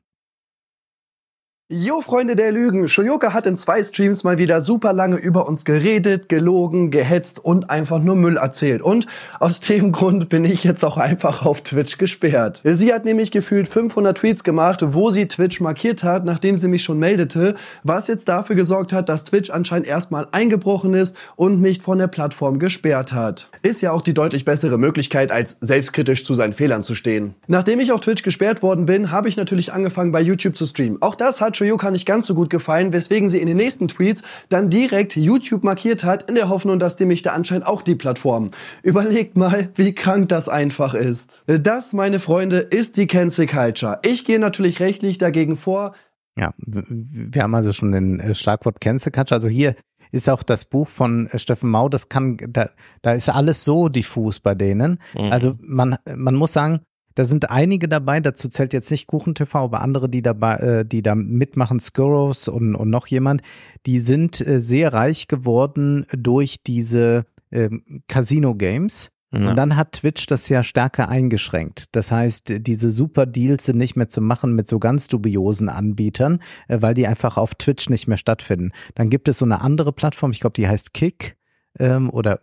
Jo, 1.67 2.01
Freunde 2.01 2.35
der 2.35 2.51
Lügen, 2.51 2.87
Shoyoka 2.87 3.33
hat 3.33 3.47
in 3.47 3.57
zwei 3.57 3.81
Streams 3.83 4.23
mal 4.23 4.37
wieder 4.37 4.61
super 4.61 4.93
lange 4.93 5.15
über 5.15 5.47
uns 5.47 5.65
geredet, 5.65 6.29
gelogen, 6.29 6.91
gehetzt 6.91 7.43
und 7.43 7.71
einfach 7.71 7.97
nur 7.97 8.15
Müll 8.15 8.37
erzählt. 8.37 8.83
Und 8.83 9.07
aus 9.39 9.61
dem 9.61 9.91
Grund 9.91 10.29
bin 10.29 10.45
ich 10.45 10.63
jetzt 10.63 10.85
auch 10.85 10.97
einfach 10.97 11.43
auf 11.43 11.61
Twitch 11.61 11.97
gesperrt. 11.97 12.61
Sie 12.63 12.93
hat 12.93 13.03
nämlich 13.03 13.31
gefühlt 13.31 13.67
500 13.67 14.15
Tweets 14.15 14.43
gemacht, 14.43 14.81
wo 14.85 15.09
sie 15.09 15.27
Twitch 15.27 15.59
markiert 15.59 16.03
hat, 16.03 16.23
nachdem 16.23 16.55
sie 16.55 16.67
mich 16.67 16.83
schon 16.83 16.99
meldete, 16.99 17.55
was 17.81 18.05
jetzt 18.05 18.27
dafür 18.27 18.55
gesorgt 18.55 18.93
hat, 18.93 19.09
dass 19.09 19.23
Twitch 19.23 19.49
anscheinend 19.49 19.87
erstmal 19.87 20.27
eingebrochen 20.31 20.93
ist 20.93 21.17
und 21.35 21.61
mich 21.61 21.81
von 21.81 21.97
der 21.97 22.05
Plattform 22.05 22.59
gesperrt 22.59 23.11
hat. 23.11 23.49
Ist 23.63 23.81
ja 23.81 23.91
auch 23.91 24.03
die 24.03 24.13
deutlich 24.13 24.45
bessere 24.45 24.77
Möglichkeit, 24.77 25.31
als 25.31 25.57
selbstkritisch 25.61 26.25
zu 26.25 26.35
seinen 26.35 26.53
Fehlern 26.53 26.83
zu 26.83 26.93
stehen. 26.93 27.33
Nachdem 27.47 27.79
ich 27.79 27.91
auf 27.91 28.01
Twitch 28.01 28.21
gesperrt 28.21 28.61
worden 28.61 28.85
bin, 28.85 29.09
habe 29.09 29.29
ich 29.29 29.35
natürlich 29.35 29.73
angefangen 29.73 30.11
bei 30.11 30.21
YouTube 30.21 30.55
zu 30.55 30.67
streamen. 30.67 31.01
Auch 31.01 31.15
das 31.15 31.41
hat 31.41 31.54
Shoyoka 31.55 31.91
nicht 31.91 32.05
ganz 32.05 32.27
so 32.27 32.33
gut 32.33 32.49
gefallen, 32.49 32.93
weswegen 32.93 33.29
sie 33.29 33.39
in 33.39 33.47
den 33.47 33.57
nächsten 33.57 33.87
Tweets 33.87 34.23
dann 34.49 34.69
direkt 34.69 35.15
YouTube 35.15 35.63
markiert 35.63 36.03
hat, 36.03 36.29
in 36.29 36.35
der 36.35 36.49
Hoffnung, 36.49 36.79
dass 36.79 36.97
die 36.97 37.05
mich 37.05 37.21
da 37.21 37.33
anscheinend 37.33 37.67
auch 37.67 37.81
die 37.81 37.95
Plattform. 37.95 38.51
Überlegt 38.83 39.37
mal, 39.37 39.69
wie 39.75 39.93
krank 39.93 40.29
das 40.29 40.49
einfach 40.49 40.93
ist. 40.93 41.43
Das, 41.47 41.93
meine 41.93 42.19
Freunde, 42.19 42.57
ist 42.57 42.97
die 42.97 43.07
Cancel 43.07 43.47
Culture. 43.47 43.99
Ich 44.03 44.25
gehe 44.25 44.39
natürlich 44.39 44.79
rechtlich 44.79 45.17
dagegen 45.17 45.55
vor. 45.55 45.93
Ja, 46.37 46.53
wir 46.57 47.43
haben 47.43 47.55
also 47.55 47.71
schon 47.71 47.91
den 47.91 48.19
äh, 48.19 48.35
Schlagwort 48.35 48.81
Cancel 48.81 49.11
Culture. 49.11 49.37
Also 49.37 49.47
hier 49.47 49.75
ist 50.11 50.29
auch 50.29 50.43
das 50.43 50.65
Buch 50.65 50.87
von 50.87 51.27
äh, 51.27 51.39
Steffen 51.39 51.69
Mau, 51.69 51.89
das 51.89 52.09
kann, 52.09 52.37
da, 52.49 52.69
da 53.01 53.13
ist 53.13 53.29
alles 53.29 53.63
so 53.63 53.89
diffus 53.89 54.39
bei 54.39 54.55
denen. 54.55 54.99
Mhm. 55.17 55.31
Also 55.31 55.55
man, 55.61 55.97
man 56.13 56.35
muss 56.35 56.53
sagen, 56.53 56.81
da 57.15 57.23
sind 57.23 57.49
einige 57.49 57.87
dabei, 57.87 58.19
dazu 58.19 58.49
zählt 58.49 58.73
jetzt 58.73 58.91
nicht 58.91 59.07
Kuchen 59.07 59.35
TV, 59.35 59.59
aber 59.59 59.81
andere, 59.81 60.09
die 60.09 60.21
dabei, 60.21 60.55
äh, 60.57 60.85
die 60.85 61.01
da 61.01 61.15
mitmachen, 61.15 61.79
Skurrows 61.79 62.47
und, 62.47 62.75
und 62.75 62.89
noch 62.89 63.07
jemand, 63.07 63.41
die 63.85 63.99
sind 63.99 64.45
äh, 64.45 64.59
sehr 64.59 64.93
reich 64.93 65.27
geworden 65.27 66.05
durch 66.11 66.61
diese 66.63 67.25
ähm, 67.51 68.03
Casino-Games. 68.07 69.09
Ja. 69.33 69.49
Und 69.49 69.55
dann 69.55 69.75
hat 69.75 69.93
Twitch 69.93 70.27
das 70.27 70.47
ja 70.49 70.63
stärker 70.63 71.09
eingeschränkt. 71.09 71.85
Das 71.91 72.11
heißt, 72.11 72.53
diese 72.59 72.89
super 72.89 73.25
Deals 73.25 73.65
sind 73.65 73.77
nicht 73.77 73.95
mehr 73.95 74.07
zu 74.07 74.21
machen 74.21 74.53
mit 74.53 74.67
so 74.67 74.79
ganz 74.79 75.07
dubiosen 75.07 75.67
Anbietern, 75.67 76.41
äh, 76.67 76.81
weil 76.81 76.93
die 76.93 77.07
einfach 77.07 77.37
auf 77.37 77.55
Twitch 77.55 77.89
nicht 77.89 78.07
mehr 78.07 78.17
stattfinden. 78.17 78.71
Dann 78.93 79.09
gibt 79.09 79.27
es 79.27 79.39
so 79.39 79.45
eine 79.45 79.61
andere 79.61 79.93
Plattform, 79.93 80.31
ich 80.31 80.39
glaube, 80.39 80.53
die 80.53 80.67
heißt 80.67 80.93
Kick 80.93 81.37
ähm, 81.79 82.09
oder 82.09 82.41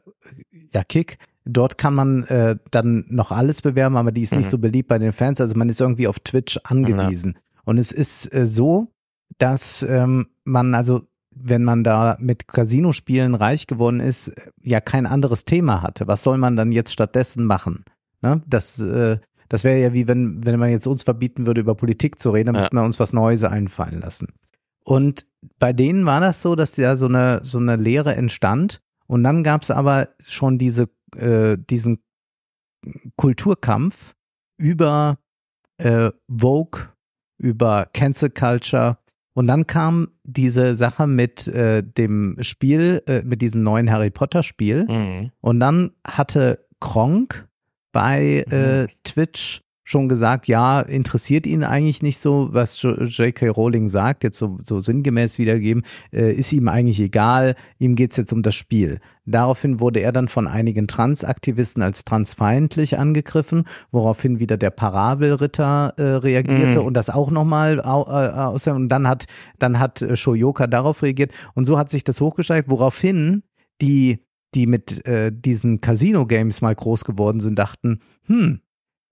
ja 0.73 0.83
Kick. 0.84 1.18
Dort 1.45 1.77
kann 1.79 1.95
man 1.95 2.25
äh, 2.25 2.57
dann 2.71 3.05
noch 3.09 3.33
alles 3.33 3.62
bewerben, 3.62 3.97
aber 3.97 4.12
die 4.12 4.23
ist 4.23 4.33
nicht 4.33 4.47
Mhm. 4.47 4.51
so 4.51 4.59
beliebt 4.59 4.89
bei 4.89 4.99
den 4.99 5.12
Fans. 5.12 5.41
Also 5.41 5.57
man 5.57 5.69
ist 5.69 5.81
irgendwie 5.81 6.07
auf 6.07 6.21
Twitch 6.21 6.59
angewiesen. 6.65 7.37
Und 7.65 7.79
es 7.79 7.91
ist 7.93 8.33
äh, 8.35 8.47
so, 8.47 8.93
dass 9.39 9.83
ähm, 9.83 10.27
man 10.45 10.75
also 10.75 11.03
wenn 11.35 11.65
man 11.65 11.83
da 11.83 12.19
mit 12.21 12.47
Casino-Spielen 12.47 13.35
reich 13.35 13.67
geworden 13.67 14.01
ist, 14.01 14.29
äh, 14.29 14.51
ja 14.62 14.81
kein 14.83 15.07
anderes 15.07 15.47
Thema 15.47 15.81
hatte. 15.81 16.07
Was 16.07 16.23
soll 16.23 16.37
man 16.37 16.57
dann 16.57 16.73
jetzt 16.73 16.93
stattdessen 16.93 17.47
machen? 17.47 17.85
Ne? 18.21 18.43
Das, 18.47 18.79
äh, 18.81 19.19
das 19.49 19.65
wäre 19.65 19.79
ja 19.81 19.95
wie 19.95 20.07
wenn, 20.09 20.45
wenn 20.45 20.61
man 20.61 20.69
jetzt 20.69 20.87
uns 20.87 21.03
verbieten 21.03 21.47
würde, 21.47 21.62
über 21.62 21.75
Politik 21.75 22.21
zu 22.21 22.31
reden, 22.31 22.49
dann 22.49 22.55
Ja. 22.57 22.61
müssten 22.62 22.77
wir 22.77 22.85
uns 22.85 23.01
was 23.01 23.15
Neues 23.15 23.45
einfallen 23.45 24.01
lassen. 24.01 24.29
Und 24.85 25.27
bei 25.59 25.73
denen 25.73 26.05
war 26.05 26.21
das 26.21 26.43
so, 26.43 26.55
dass 26.55 26.73
da 26.73 26.97
so 26.97 27.07
eine, 27.07 27.41
so 27.45 27.59
eine 27.59 27.77
Lehre 27.77 28.15
entstand. 28.15 28.83
Und 29.07 29.25
dann 29.25 29.43
gab 29.43 29.62
es 29.62 29.71
aber 29.71 30.09
schon 30.21 30.59
diese, 30.59 30.91
äh, 31.16 31.57
diesen 31.58 32.02
Kulturkampf 33.16 34.15
über 34.58 35.18
äh, 35.78 36.10
Vogue, 36.28 36.89
über 37.39 37.86
Cancel 37.92 38.31
Culture, 38.31 38.99
Und 39.34 39.47
dann 39.47 39.66
kam 39.66 40.08
diese 40.24 40.76
Sache 40.76 41.07
mit 41.07 41.49
äh, 41.49 41.82
dem 41.82 42.36
Spiel, 42.41 43.02
äh, 43.07 43.23
mit 43.23 43.41
diesem 43.41 43.62
neuen 43.62 43.91
Harry 43.91 44.10
Potter 44.10 44.42
Spiel. 44.42 44.84
Mhm. 44.86 45.31
Und 45.41 45.60
dann 45.60 45.92
hatte 46.07 46.66
Kronk 46.81 47.49
bei 47.92 48.44
äh, 48.50 48.89
Twitch 49.05 49.62
schon 49.85 50.09
gesagt, 50.09 50.47
ja, 50.49 50.81
interessiert 50.81 51.47
ihn 51.47 51.65
eigentlich 51.65 52.02
nicht 52.02 52.19
so, 52.19 52.49
was 52.52 52.81
J.K. 52.83 53.49
Rowling 53.49 53.89
sagt, 53.89 54.25
jetzt 54.25 54.39
so, 54.39 54.59
so 54.62 54.81
sinngemäß 54.81 55.39
wiedergeben, 55.39 55.83
äh, 56.12 56.33
ist 56.33 56.52
ihm 56.52 56.69
eigentlich 56.69 57.01
egal, 57.01 57.57
ihm 57.78 57.94
geht's 57.97 58.17
jetzt 58.17 58.33
um 58.33 58.43
das 58.43 58.55
Spiel. 58.55 59.01
Daraufhin 59.25 59.81
wurde 59.81 60.01
er 60.01 60.12
dann 60.12 60.28
von 60.28 60.47
einigen 60.47 60.89
Transaktivisten 60.89 61.83
als 61.83 62.05
transfeindlich 62.05 62.99
angegriffen, 62.99 63.65
woraufhin 63.91 64.39
wieder 64.39 64.57
der 64.57 64.70
Parabelritter 64.70 65.94
äh, 65.97 66.02
reagierte 66.02 66.81
Mhm. 66.81 66.86
und 66.86 66.94
das 66.94 67.11
auch 67.11 67.31
nochmal 67.31 67.81
au, 67.81 68.02
äh, 68.05 68.31
aus 68.31 68.67
und 68.67 68.89
dann 68.89 69.09
hat 69.09 69.27
dann 69.59 69.78
hat 69.78 70.02
äh, 70.02 70.17
Shoyoka 70.17 70.67
darauf 70.67 71.02
reagiert 71.02 71.33
und 71.55 71.65
so 71.65 71.78
hat 71.78 71.91
sich 71.91 72.05
das 72.05 72.20
hochgesteigt, 72.20 72.69
woraufhin 72.70 73.43
die 73.81 74.20
die 74.55 74.67
mit 74.67 75.07
äh, 75.07 75.33
diesen 75.33 75.81
Casino-Games 75.81 76.61
mal 76.61 76.75
groß 76.75 77.05
geworden 77.05 77.41
sind, 77.41 77.59
dachten, 77.59 78.01
hm, 78.27 78.61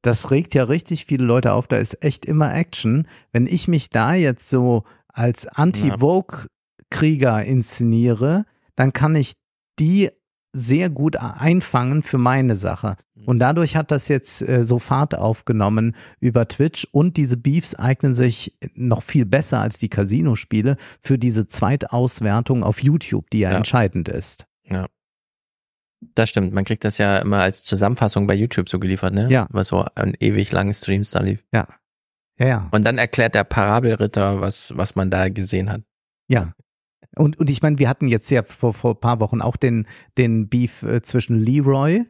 das 0.02 0.30
regt 0.30 0.54
ja 0.54 0.64
richtig 0.64 1.06
viele 1.06 1.24
Leute 1.24 1.52
auf, 1.52 1.66
da 1.66 1.76
ist 1.76 2.02
echt 2.04 2.24
immer 2.24 2.54
Action. 2.54 3.06
Wenn 3.32 3.46
ich 3.46 3.68
mich 3.68 3.90
da 3.90 4.14
jetzt 4.14 4.48
so 4.48 4.84
als 5.08 5.46
Anti-Vogue-Krieger 5.46 7.44
inszeniere, 7.44 8.44
dann 8.76 8.92
kann 8.92 9.14
ich 9.14 9.34
die 9.78 10.10
sehr 10.52 10.90
gut 10.90 11.16
einfangen 11.16 12.02
für 12.02 12.18
meine 12.18 12.56
Sache. 12.56 12.96
Und 13.26 13.38
dadurch 13.38 13.76
hat 13.76 13.90
das 13.92 14.08
jetzt 14.08 14.42
äh, 14.42 14.64
so 14.64 14.78
Fahrt 14.78 15.14
aufgenommen 15.14 15.94
über 16.18 16.48
Twitch 16.48 16.88
und 16.90 17.16
diese 17.18 17.36
Beefs 17.36 17.74
eignen 17.76 18.14
sich 18.14 18.56
noch 18.74 19.02
viel 19.02 19.26
besser 19.26 19.60
als 19.60 19.78
die 19.78 19.90
Casino-Spiele 19.90 20.76
für 21.00 21.18
diese 21.18 21.46
Zweitauswertung 21.46 22.64
auf 22.64 22.82
YouTube, 22.82 23.30
die 23.30 23.40
ja, 23.40 23.50
Ja. 23.52 23.58
entscheidend 23.58 24.08
ist. 24.08 24.46
Ja. 24.64 24.86
Das 26.14 26.30
stimmt, 26.30 26.52
man 26.54 26.64
kriegt 26.64 26.84
das 26.84 26.98
ja 26.98 27.18
immer 27.18 27.40
als 27.40 27.62
Zusammenfassung 27.62 28.26
bei 28.26 28.34
YouTube 28.34 28.68
so 28.68 28.78
geliefert, 28.78 29.14
ne? 29.14 29.28
Ja. 29.30 29.46
Was 29.50 29.68
so 29.68 29.84
ein 29.94 30.14
ewig 30.18 30.50
langen 30.50 30.72
Streams 30.72 31.10
da 31.10 31.20
lief. 31.20 31.44
Ja. 31.52 31.66
Ja, 32.38 32.46
ja. 32.46 32.68
Und 32.70 32.84
dann 32.84 32.96
erklärt 32.96 33.34
der 33.34 33.44
Parabelritter, 33.44 34.40
was, 34.40 34.72
was 34.74 34.94
man 34.94 35.10
da 35.10 35.28
gesehen 35.28 35.70
hat. 35.70 35.82
Ja. 36.28 36.54
Und, 37.16 37.38
und 37.38 37.50
ich 37.50 37.60
meine, 37.60 37.78
wir 37.78 37.88
hatten 37.88 38.08
jetzt 38.08 38.30
ja 38.30 38.42
vor, 38.42 38.72
vor 38.72 38.92
ein 38.92 39.00
paar 39.00 39.20
Wochen 39.20 39.42
auch 39.42 39.56
den, 39.56 39.86
den 40.16 40.48
Beef 40.48 40.82
äh, 40.82 41.02
zwischen 41.02 41.38
Leroy, 41.38 42.06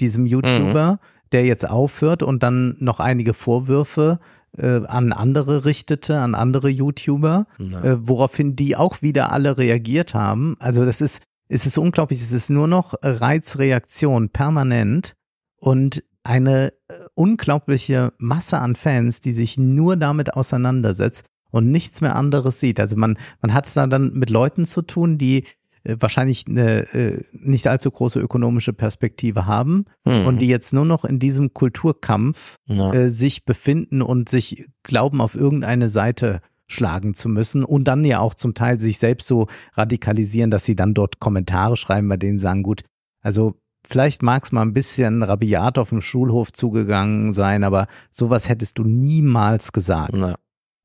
diesem 0.00 0.24
YouTuber, 0.24 0.98
der 1.32 1.44
jetzt 1.44 1.68
aufhört 1.68 2.22
und 2.22 2.42
dann 2.42 2.76
noch 2.78 3.00
einige 3.00 3.34
Vorwürfe 3.34 4.18
äh, 4.56 4.86
an 4.86 5.12
andere 5.12 5.64
richtete, 5.64 6.18
an 6.20 6.34
andere 6.34 6.68
YouTuber, 6.68 7.46
äh, 7.58 7.96
woraufhin 7.98 8.56
die 8.56 8.76
auch 8.76 9.02
wieder 9.02 9.32
alle 9.32 9.58
reagiert 9.58 10.14
haben. 10.14 10.56
Also 10.60 10.84
das 10.84 11.00
ist, 11.00 11.22
es 11.48 11.66
ist 11.66 11.78
unglaublich, 11.78 12.20
es 12.20 12.32
ist 12.32 12.50
nur 12.50 12.66
noch 12.68 12.94
Reizreaktion 13.02 14.28
permanent 14.30 15.14
und 15.58 16.02
eine 16.24 16.72
äh, 16.88 16.94
unglaubliche 17.14 18.12
Masse 18.18 18.58
an 18.58 18.74
Fans, 18.74 19.20
die 19.20 19.32
sich 19.32 19.58
nur 19.58 19.96
damit 19.96 20.34
auseinandersetzt 20.34 21.24
und 21.50 21.70
nichts 21.70 22.00
mehr 22.00 22.16
anderes 22.16 22.58
sieht. 22.58 22.80
Also 22.80 22.96
man, 22.96 23.16
man 23.40 23.54
hat 23.54 23.66
es 23.66 23.74
da 23.74 23.86
dann 23.86 24.12
mit 24.14 24.30
Leuten 24.30 24.66
zu 24.66 24.82
tun, 24.82 25.18
die 25.18 25.44
äh, 25.84 25.96
wahrscheinlich 26.00 26.46
eine 26.48 26.92
äh, 26.94 27.22
nicht 27.32 27.68
allzu 27.68 27.90
große 27.92 28.18
ökonomische 28.18 28.72
Perspektive 28.72 29.46
haben 29.46 29.84
Mhm. 30.04 30.26
und 30.26 30.38
die 30.40 30.48
jetzt 30.48 30.72
nur 30.72 30.84
noch 30.84 31.04
in 31.04 31.20
diesem 31.20 31.54
Kulturkampf 31.54 32.56
Ja. 32.66 32.92
äh, 32.92 33.08
sich 33.08 33.44
befinden 33.44 34.02
und 34.02 34.28
sich 34.28 34.66
glauben, 34.82 35.20
auf 35.20 35.36
irgendeine 35.36 35.88
Seite 35.90 36.40
schlagen 36.66 37.14
zu 37.14 37.28
müssen 37.28 37.64
und 37.64 37.84
dann 37.84 38.04
ja 38.04 38.18
auch 38.20 38.34
zum 38.34 38.54
Teil 38.54 38.80
sich 38.80 38.98
selbst 38.98 39.28
so 39.28 39.46
radikalisieren, 39.74 40.50
dass 40.50 40.64
sie 40.64 40.76
dann 40.76 40.94
dort 40.94 41.20
Kommentare 41.20 41.76
schreiben, 41.76 42.08
bei 42.08 42.16
denen 42.16 42.38
sagen, 42.38 42.62
gut, 42.62 42.82
also 43.22 43.54
vielleicht 43.88 44.22
mag 44.22 44.44
es 44.44 44.52
mal 44.52 44.62
ein 44.62 44.72
bisschen 44.72 45.22
rabiat 45.22 45.78
auf 45.78 45.90
dem 45.90 46.00
Schulhof 46.00 46.52
zugegangen 46.52 47.32
sein, 47.32 47.62
aber 47.64 47.86
sowas 48.10 48.48
hättest 48.48 48.78
du 48.78 48.84
niemals 48.84 49.72
gesagt 49.72 50.16
Ja. 50.16 50.34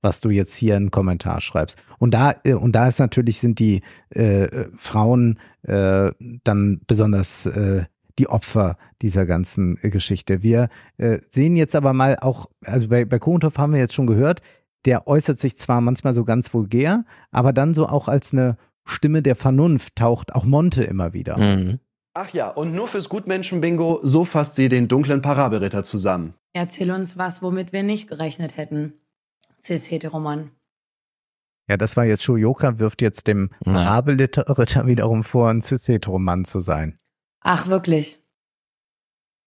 was 0.03 0.19
du 0.19 0.29
jetzt 0.29 0.55
hier 0.55 0.75
in 0.75 0.83
einen 0.83 0.91
Kommentar 0.91 1.41
schreibst. 1.41 1.77
Und 1.99 2.13
da, 2.13 2.35
äh, 2.43 2.53
und 2.53 2.73
da 2.73 2.87
ist 2.87 2.99
natürlich, 2.99 3.39
sind 3.39 3.59
die 3.59 3.81
äh, 4.09 4.65
Frauen 4.77 5.39
äh, 5.63 6.11
dann 6.43 6.81
besonders 6.87 7.45
äh, 7.45 7.85
die 8.19 8.27
Opfer 8.27 8.77
dieser 9.01 9.25
ganzen 9.25 9.75
Geschichte. 9.81 10.43
Wir 10.43 10.69
äh, 10.97 11.19
sehen 11.29 11.55
jetzt 11.55 11.75
aber 11.75 11.93
mal 11.93 12.17
auch, 12.19 12.49
also 12.65 12.87
bei, 12.89 13.05
bei 13.05 13.19
Konthoff 13.19 13.57
haben 13.57 13.73
wir 13.73 13.79
jetzt 13.79 13.93
schon 13.93 14.07
gehört, 14.07 14.41
der 14.85 15.07
äußert 15.07 15.39
sich 15.39 15.57
zwar 15.57 15.81
manchmal 15.81 16.13
so 16.13 16.23
ganz 16.23 16.53
vulgär, 16.53 17.05
aber 17.31 17.53
dann 17.53 17.73
so 17.73 17.87
auch 17.87 18.07
als 18.07 18.33
eine 18.33 18.57
Stimme 18.85 19.21
der 19.21 19.35
Vernunft 19.35 19.95
taucht 19.95 20.33
auch 20.33 20.43
Monte 20.43 20.83
immer 20.83 21.13
wieder. 21.13 21.37
Mhm. 21.37 21.79
Ach 22.13 22.29
ja, 22.33 22.49
und 22.49 22.73
nur 22.73 22.87
fürs 22.87 23.07
Gutmenschen-Bingo, 23.07 24.01
so 24.03 24.25
fasst 24.25 24.55
sie 24.55 24.67
den 24.67 24.87
dunklen 24.87 25.21
Parabelritter 25.21 25.83
zusammen. 25.83 26.33
Erzähl 26.51 26.91
uns 26.91 27.17
was, 27.17 27.41
womit 27.41 27.71
wir 27.71 27.83
nicht 27.83 28.09
gerechnet 28.09 28.57
hätten. 28.57 28.93
Cis-Heteroman. 29.63 30.51
Ja, 31.69 31.77
das 31.77 31.95
war 31.95 32.03
jetzt 32.03 32.23
Shoyoka, 32.23 32.79
wirft 32.79 33.01
jetzt 33.01 33.27
dem 33.27 33.51
Parabelritter 33.63 34.43
wiederum 34.87 35.23
vor, 35.23 35.49
ein 35.49 35.61
cis-heteroman 35.61 36.43
zu 36.43 36.59
sein. 36.59 36.99
Ach, 37.39 37.67
wirklich. 37.67 38.19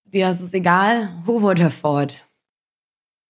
Dir 0.04 0.30
ist 0.30 0.40
es 0.40 0.54
egal? 0.54 1.22
Who 1.26 1.42
would 1.42 1.60
have 1.60 1.82
thought? 1.82 2.26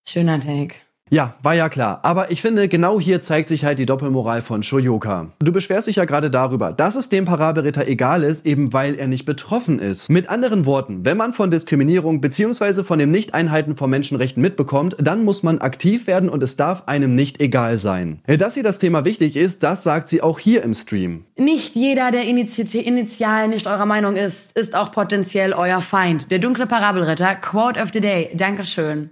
Schöner 0.06 0.38
Take. 0.38 0.76
Ja, 1.14 1.36
war 1.44 1.54
ja 1.54 1.68
klar. 1.68 2.00
Aber 2.02 2.32
ich 2.32 2.42
finde, 2.42 2.66
genau 2.66 2.98
hier 2.98 3.20
zeigt 3.20 3.46
sich 3.46 3.64
halt 3.64 3.78
die 3.78 3.86
Doppelmoral 3.86 4.42
von 4.42 4.64
Shoyoka. 4.64 5.28
Du 5.38 5.52
beschwerst 5.52 5.86
dich 5.86 5.94
ja 5.94 6.06
gerade 6.06 6.28
darüber, 6.28 6.72
dass 6.72 6.96
es 6.96 7.08
dem 7.08 7.24
Parabelritter 7.24 7.86
egal 7.86 8.24
ist, 8.24 8.44
eben 8.44 8.72
weil 8.72 8.96
er 8.96 9.06
nicht 9.06 9.24
betroffen 9.24 9.78
ist. 9.78 10.10
Mit 10.10 10.28
anderen 10.28 10.66
Worten, 10.66 11.04
wenn 11.04 11.16
man 11.16 11.32
von 11.32 11.52
Diskriminierung 11.52 12.20
bzw. 12.20 12.82
von 12.82 12.98
dem 12.98 13.12
Nicht-Einhalten 13.12 13.76
von 13.76 13.90
Menschenrechten 13.90 14.42
mitbekommt, 14.42 14.96
dann 14.98 15.22
muss 15.22 15.44
man 15.44 15.60
aktiv 15.60 16.08
werden 16.08 16.28
und 16.28 16.42
es 16.42 16.56
darf 16.56 16.88
einem 16.88 17.14
nicht 17.14 17.40
egal 17.40 17.76
sein. 17.76 18.20
Dass 18.26 18.56
ihr 18.56 18.64
das 18.64 18.80
Thema 18.80 19.04
wichtig 19.04 19.36
ist, 19.36 19.62
das 19.62 19.84
sagt 19.84 20.08
sie 20.08 20.20
auch 20.20 20.40
hier 20.40 20.64
im 20.64 20.74
Stream. 20.74 21.26
Nicht 21.36 21.76
jeder, 21.76 22.10
der 22.10 22.24
initi 22.24 22.62
initial 22.80 23.46
nicht 23.46 23.68
eurer 23.68 23.86
Meinung 23.86 24.16
ist, 24.16 24.58
ist 24.58 24.74
auch 24.74 24.90
potenziell 24.90 25.52
euer 25.52 25.80
Feind. 25.80 26.32
Der 26.32 26.40
dunkle 26.40 26.66
Parabelritter, 26.66 27.36
Quote 27.36 27.80
of 27.80 27.90
the 27.92 28.00
Day. 28.00 28.30
Dankeschön. 28.34 29.10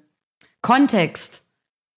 Kontext. 0.63 1.42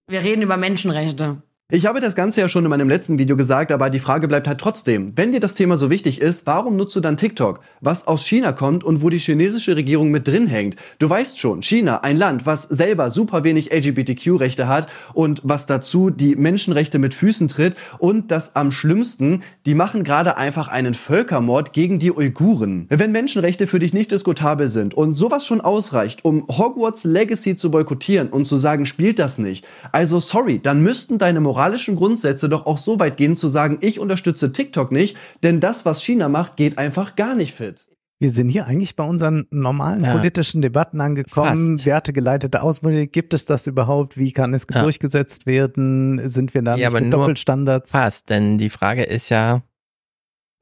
Wir 0.08 0.24
reden 0.24 0.44
über 0.44 0.56
Menschenrechte. 0.56 1.42
Ich 1.72 1.88
habe 1.88 2.00
das 2.00 2.14
Ganze 2.14 2.42
ja 2.42 2.48
schon 2.48 2.64
in 2.64 2.70
meinem 2.70 2.90
letzten 2.90 3.18
Video 3.18 3.36
gesagt, 3.36 3.72
aber 3.72 3.90
die 3.90 4.00
Frage 4.00 4.28
bleibt 4.28 4.48
halt 4.48 4.60
trotzdem. 4.60 5.14
Wenn 5.16 5.32
dir 5.32 5.40
das 5.40 5.56
Thema 5.56 5.78
so 5.78 5.90
wichtig 5.90 6.22
ist, 6.22 6.46
warum 6.46 6.76
nutzt 6.76 6.96
du 6.96 7.00
dann 7.00 7.18
TikTok? 7.18 7.60
Was 7.82 8.06
aus 8.06 8.24
China 8.24 8.52
kommt 8.52 8.84
und 8.84 9.02
wo 9.02 9.10
die 9.10 9.18
chinesische 9.18 9.76
Regierung 9.76 10.12
mit 10.12 10.28
drin 10.28 10.46
hängt. 10.46 10.76
Du 11.00 11.10
weißt 11.10 11.40
schon, 11.40 11.64
China, 11.64 12.02
ein 12.04 12.18
Land, 12.18 12.46
was 12.46 12.66
selber 12.66 13.10
super 13.10 13.44
wenig 13.44 13.74
LGBTQ-Rechte 13.74 14.68
hat 14.68 14.92
und 15.16 15.42
was 15.44 15.66
dazu 15.66 16.12
die 16.12 16.36
Menschenrechte 16.36 17.00
mit 17.00 17.16
Füßen 17.16 17.48
tritt 17.48 17.74
und 17.98 18.30
das 18.30 18.56
am 18.56 18.70
schlimmsten, 18.70 19.42
die 19.66 19.74
machen 19.74 20.04
gerade 20.04 20.38
einfach 20.38 20.68
einen 20.68 20.94
Völkermord 20.94 21.74
gegen 21.74 21.98
die 21.98 22.12
Uiguren. 22.12 22.86
Wenn 22.90 23.12
Menschenrechte 23.12 23.66
für 23.66 23.80
dich 23.80 23.92
nicht 23.92 24.12
diskutabel 24.12 24.68
sind 24.68 24.94
und 24.94 25.16
sowas 25.16 25.48
schon 25.48 25.62
ausreicht, 25.62 26.26
um 26.26 26.48
Hogwarts 26.48 27.06
Legacy 27.06 27.58
zu 27.58 27.72
boykottieren 27.72 28.30
und 28.30 28.46
zu 28.46 28.58
sagen, 28.58 28.86
spielt 28.86 29.18
das 29.18 29.40
nicht. 29.40 29.68
Also 29.92 30.20
sorry, 30.20 30.60
dann 30.62 30.84
müssten 30.84 31.18
deine 31.18 31.40
moralischen 31.56 31.96
Grundsätze 31.96 32.50
doch 32.50 32.66
auch 32.66 32.78
so 32.78 33.00
weit 33.00 33.16
gehen 33.16 33.38
zu 33.38 33.48
sagen, 33.48 33.78
ich 33.80 33.98
unterstütze 34.02 34.52
TikTok 34.52 34.92
nicht, 34.92 35.16
denn 35.42 35.62
das, 35.62 35.86
was 35.86 36.04
China 36.04 36.28
macht, 36.28 36.58
geht 36.58 36.78
einfach 36.78 37.16
gar 37.16 37.34
nicht 37.34 37.54
fit. 37.54 37.88
Wir 38.20 38.32
sind 38.32 38.50
hier 38.50 38.66
eigentlich 38.68 38.98
bei 38.98 39.06
unseren 39.06 39.46
normalen 39.52 40.04
Ja. 40.04 40.12
politischen 40.12 40.62
Debatten 40.62 41.00
angekommen. 41.00 41.78
Fast. 41.78 41.86
Wertegeleitete 41.86 42.62
Außenpolitik, 42.62 43.14
gibt 43.14 43.34
es 43.34 43.46
das 43.46 43.68
überhaupt? 43.68 44.18
Wie 44.18 44.34
kann 44.34 44.54
es 44.54 44.68
Ja. 44.74 44.84
durchgesetzt 44.84 45.46
werden? 45.46 46.30
Sind 46.30 46.54
wir 46.54 46.62
da 46.62 46.72
Ja, 46.72 46.76
nicht 46.78 46.88
aber 46.88 47.00
mit 47.00 47.10
nur 47.12 47.20
Doppelstandards? 47.22 47.92
Fast, 47.92 48.30
denn 48.30 48.58
die 48.58 48.70
Frage 48.70 49.04
ist 49.04 49.30
ja, 49.30 49.62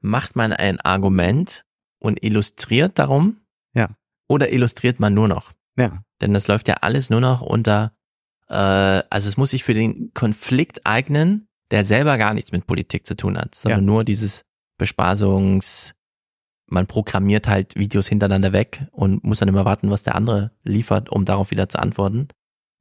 macht 0.00 0.36
man 0.36 0.52
ein 0.52 0.80
Argument 0.80 1.64
und 2.00 2.22
illustriert 2.24 3.00
darum? 3.00 3.38
Ja. 3.74 3.88
Oder 4.28 4.52
illustriert 4.52 5.00
man 5.00 5.12
nur 5.14 5.26
noch? 5.26 5.50
Ja. 5.76 6.02
Denn 6.20 6.34
das 6.34 6.46
läuft 6.46 6.68
ja 6.68 6.74
alles 6.82 7.10
nur 7.10 7.20
noch 7.20 7.40
unter, 7.42 7.92
äh, 8.48 8.54
also 8.54 9.28
es 9.28 9.36
muss 9.36 9.50
sich 9.50 9.64
für 9.64 9.74
den 9.74 10.12
Konflikt 10.14 10.86
eignen, 10.86 11.48
der 11.70 11.84
selber 11.84 12.18
gar 12.18 12.34
nichts 12.34 12.52
mit 12.52 12.66
Politik 12.66 13.06
zu 13.06 13.16
tun 13.16 13.38
hat, 13.38 13.54
sondern 13.54 13.80
Ja. 13.80 13.86
nur 13.86 14.04
dieses 14.04 14.42
Bespaßungs, 14.78 15.94
man 16.68 16.86
programmiert 16.86 17.46
halt 17.48 17.76
Videos 17.76 18.06
hintereinander 18.08 18.52
weg 18.52 18.86
und 18.92 19.22
muss 19.24 19.38
dann 19.38 19.48
immer 19.48 19.64
warten, 19.64 19.90
was 19.90 20.02
der 20.02 20.14
andere 20.14 20.50
liefert, 20.62 21.10
um 21.10 21.24
darauf 21.24 21.50
wieder 21.50 21.68
zu 21.68 21.78
antworten. 21.78 22.28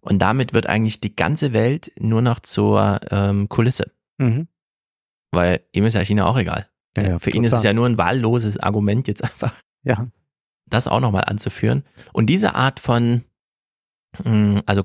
Und 0.02 0.20
damit 0.20 0.54
wird 0.54 0.68
eigentlich 0.68 1.00
die 1.02 1.16
ganze 1.16 1.54
Welt 1.54 1.92
nur 1.98 2.22
noch 2.22 2.40
zur 2.40 3.00
ähm, 3.12 3.48
Kulisse. 3.50 3.92
Mhm. 4.18 4.48
Weil 5.32 5.62
ihm 5.72 5.86
ist 5.86 5.94
ja 5.96 6.02
China 6.02 6.26
auch 6.26 6.38
egal. 6.38 6.68
Ja, 6.96 7.04
ja, 7.04 7.20
Für 7.20 7.32
ihn 7.32 7.44
ist 7.44 7.54
es 7.54 7.60
total. 7.60 7.66
ja 7.72 7.74
nur 7.74 7.88
ein 7.88 7.98
wahlloses 7.98 8.58
Argument, 8.60 9.08
jetzt 9.08 9.24
einfach 9.24 9.56
Ja. 9.84 10.08
das 10.70 10.88
auch 10.88 11.00
nochmal 11.00 11.24
anzuführen. 11.26 11.84
Und 12.12 12.28
diese 12.28 12.54
Art 12.56 12.80
von, 12.80 13.24
mh, 14.24 14.62
also 14.66 14.84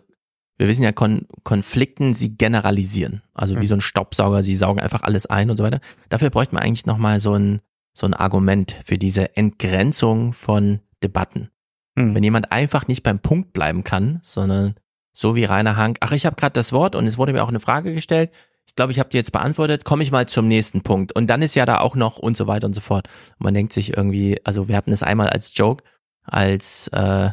wir 0.59 0.69
wissen 0.69 0.83
ja, 0.83 0.93
Kon 0.93 1.27
Konflikten, 1.45 2.15
sie 2.15 2.37
generalisieren. 2.37 3.23
Also 3.33 3.55
wie 3.55 3.61
Mhm. 3.61 3.67
so 3.67 3.75
ein 3.77 3.81
Staubsauger, 3.81 4.43
sie 4.43 4.57
saugen 4.57 4.81
einfach 4.81 5.03
alles 5.03 5.27
ein 5.27 5.51
und 5.51 5.57
so 5.57 5.65
weiter. 5.65 5.81
Dafür 6.09 6.31
bräuchte 6.31 6.55
man 6.55 6.65
eigentlich 6.65 6.85
nochmal 6.87 7.21
so 7.21 7.35
ein, 7.35 7.61
so 7.95 8.07
ein 8.07 8.15
Argument 8.15 8.77
für 8.85 8.99
diese 8.99 9.37
Entgrenzung 9.37 10.33
von 10.33 10.81
Debatten. 11.03 11.51
Mhm. 11.95 12.15
Wenn 12.15 12.25
jemand 12.25 12.53
einfach 12.53 12.89
nicht 12.89 13.03
beim 13.03 13.21
Punkt 13.21 13.53
bleiben 13.53 13.85
kann, 13.85 14.21
sondern 14.23 14.75
so 15.13 15.35
wie 15.35 15.45
Rainer 15.45 15.77
Hank, 15.77 15.99
ach, 16.01 16.13
ich 16.13 16.27
habe 16.27 16.37
gerade 16.37 16.53
das 16.53 16.73
Wort 16.73 16.95
und 16.95 17.07
es 17.07 17.19
wurde 17.19 17.33
mir 17.33 17.43
auch 17.43 17.49
eine 17.49 17.61
Frage 17.61 17.95
gestellt. 17.95 18.31
Ich 18.67 18.75
glaube, 18.75 18.93
ich 18.93 18.99
habe 19.01 19.09
die 19.09 19.17
jetzt 19.17 19.33
beantwortet. 19.33 19.85
Komme 19.85 20.03
ich 20.03 20.11
mal 20.13 20.27
zum 20.29 20.47
nächsten 20.47 20.83
Punkt. 20.83 21.13
Und 21.17 21.29
dann 21.29 21.43
ist 21.43 21.55
ja 21.57 21.67
da 21.67 21.79
auch 21.79 21.97
noch 21.97 22.19
und 22.19 22.37
so 22.37 22.47
weiter 22.47 22.67
und 22.67 22.75
so 22.75 22.81
fort. 22.81 23.09
Und 23.39 23.45
man 23.45 23.55
denkt 23.55 23.73
sich 23.73 23.97
irgendwie, 23.97 24.39
also 24.45 24.69
wir 24.69 24.77
hatten 24.77 24.93
es 24.93 25.03
einmal 25.03 25.29
als 25.29 25.53
Joke, 25.57 25.83
als 26.23 26.89
äh, 26.89 27.31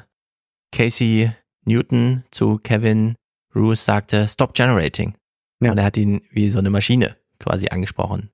Casey 0.72 1.32
Newton 1.66 2.24
zu 2.32 2.58
Kevin 2.58 3.16
Roos 3.56 3.86
sagte, 3.86 4.28
stop 4.28 4.54
generating. 4.54 5.16
Und 5.62 5.78
er 5.78 5.86
hat 5.86 5.98
ihn 5.98 6.22
wie 6.32 6.50
so 6.50 6.60
eine 6.60 6.70
Maschine 6.70 7.16
quasi 7.40 7.70
angesprochen. 7.70 8.30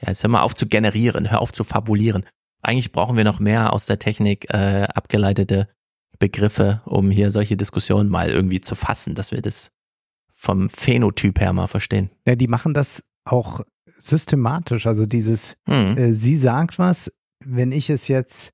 Ja, 0.00 0.08
jetzt 0.08 0.22
hör 0.22 0.30
mal 0.30 0.42
auf 0.42 0.54
zu 0.54 0.66
generieren, 0.66 1.30
hör 1.30 1.40
auf 1.40 1.52
zu 1.52 1.64
fabulieren. 1.64 2.24
Eigentlich 2.62 2.92
brauchen 2.92 3.16
wir 3.16 3.24
noch 3.24 3.40
mehr 3.40 3.72
aus 3.72 3.86
der 3.86 3.98
Technik 3.98 4.52
äh, 4.52 4.84
abgeleitete 4.94 5.68
Begriffe, 6.18 6.82
um 6.84 7.10
hier 7.10 7.30
solche 7.30 7.56
Diskussionen 7.56 8.08
mal 8.10 8.30
irgendwie 8.30 8.60
zu 8.60 8.74
fassen, 8.74 9.14
dass 9.14 9.32
wir 9.32 9.42
das 9.42 9.70
vom 10.32 10.68
Phänotyp 10.68 11.40
her 11.40 11.52
mal 11.52 11.66
verstehen. 11.66 12.10
Ja, 12.26 12.34
die 12.36 12.48
machen 12.48 12.74
das 12.74 13.02
auch 13.24 13.60
systematisch. 13.86 14.86
Also 14.86 15.06
dieses, 15.06 15.56
Mhm. 15.66 15.96
äh, 15.96 16.12
sie 16.12 16.36
sagt 16.36 16.78
was, 16.78 17.10
wenn 17.44 17.72
ich 17.72 17.90
es 17.90 18.08
jetzt 18.08 18.50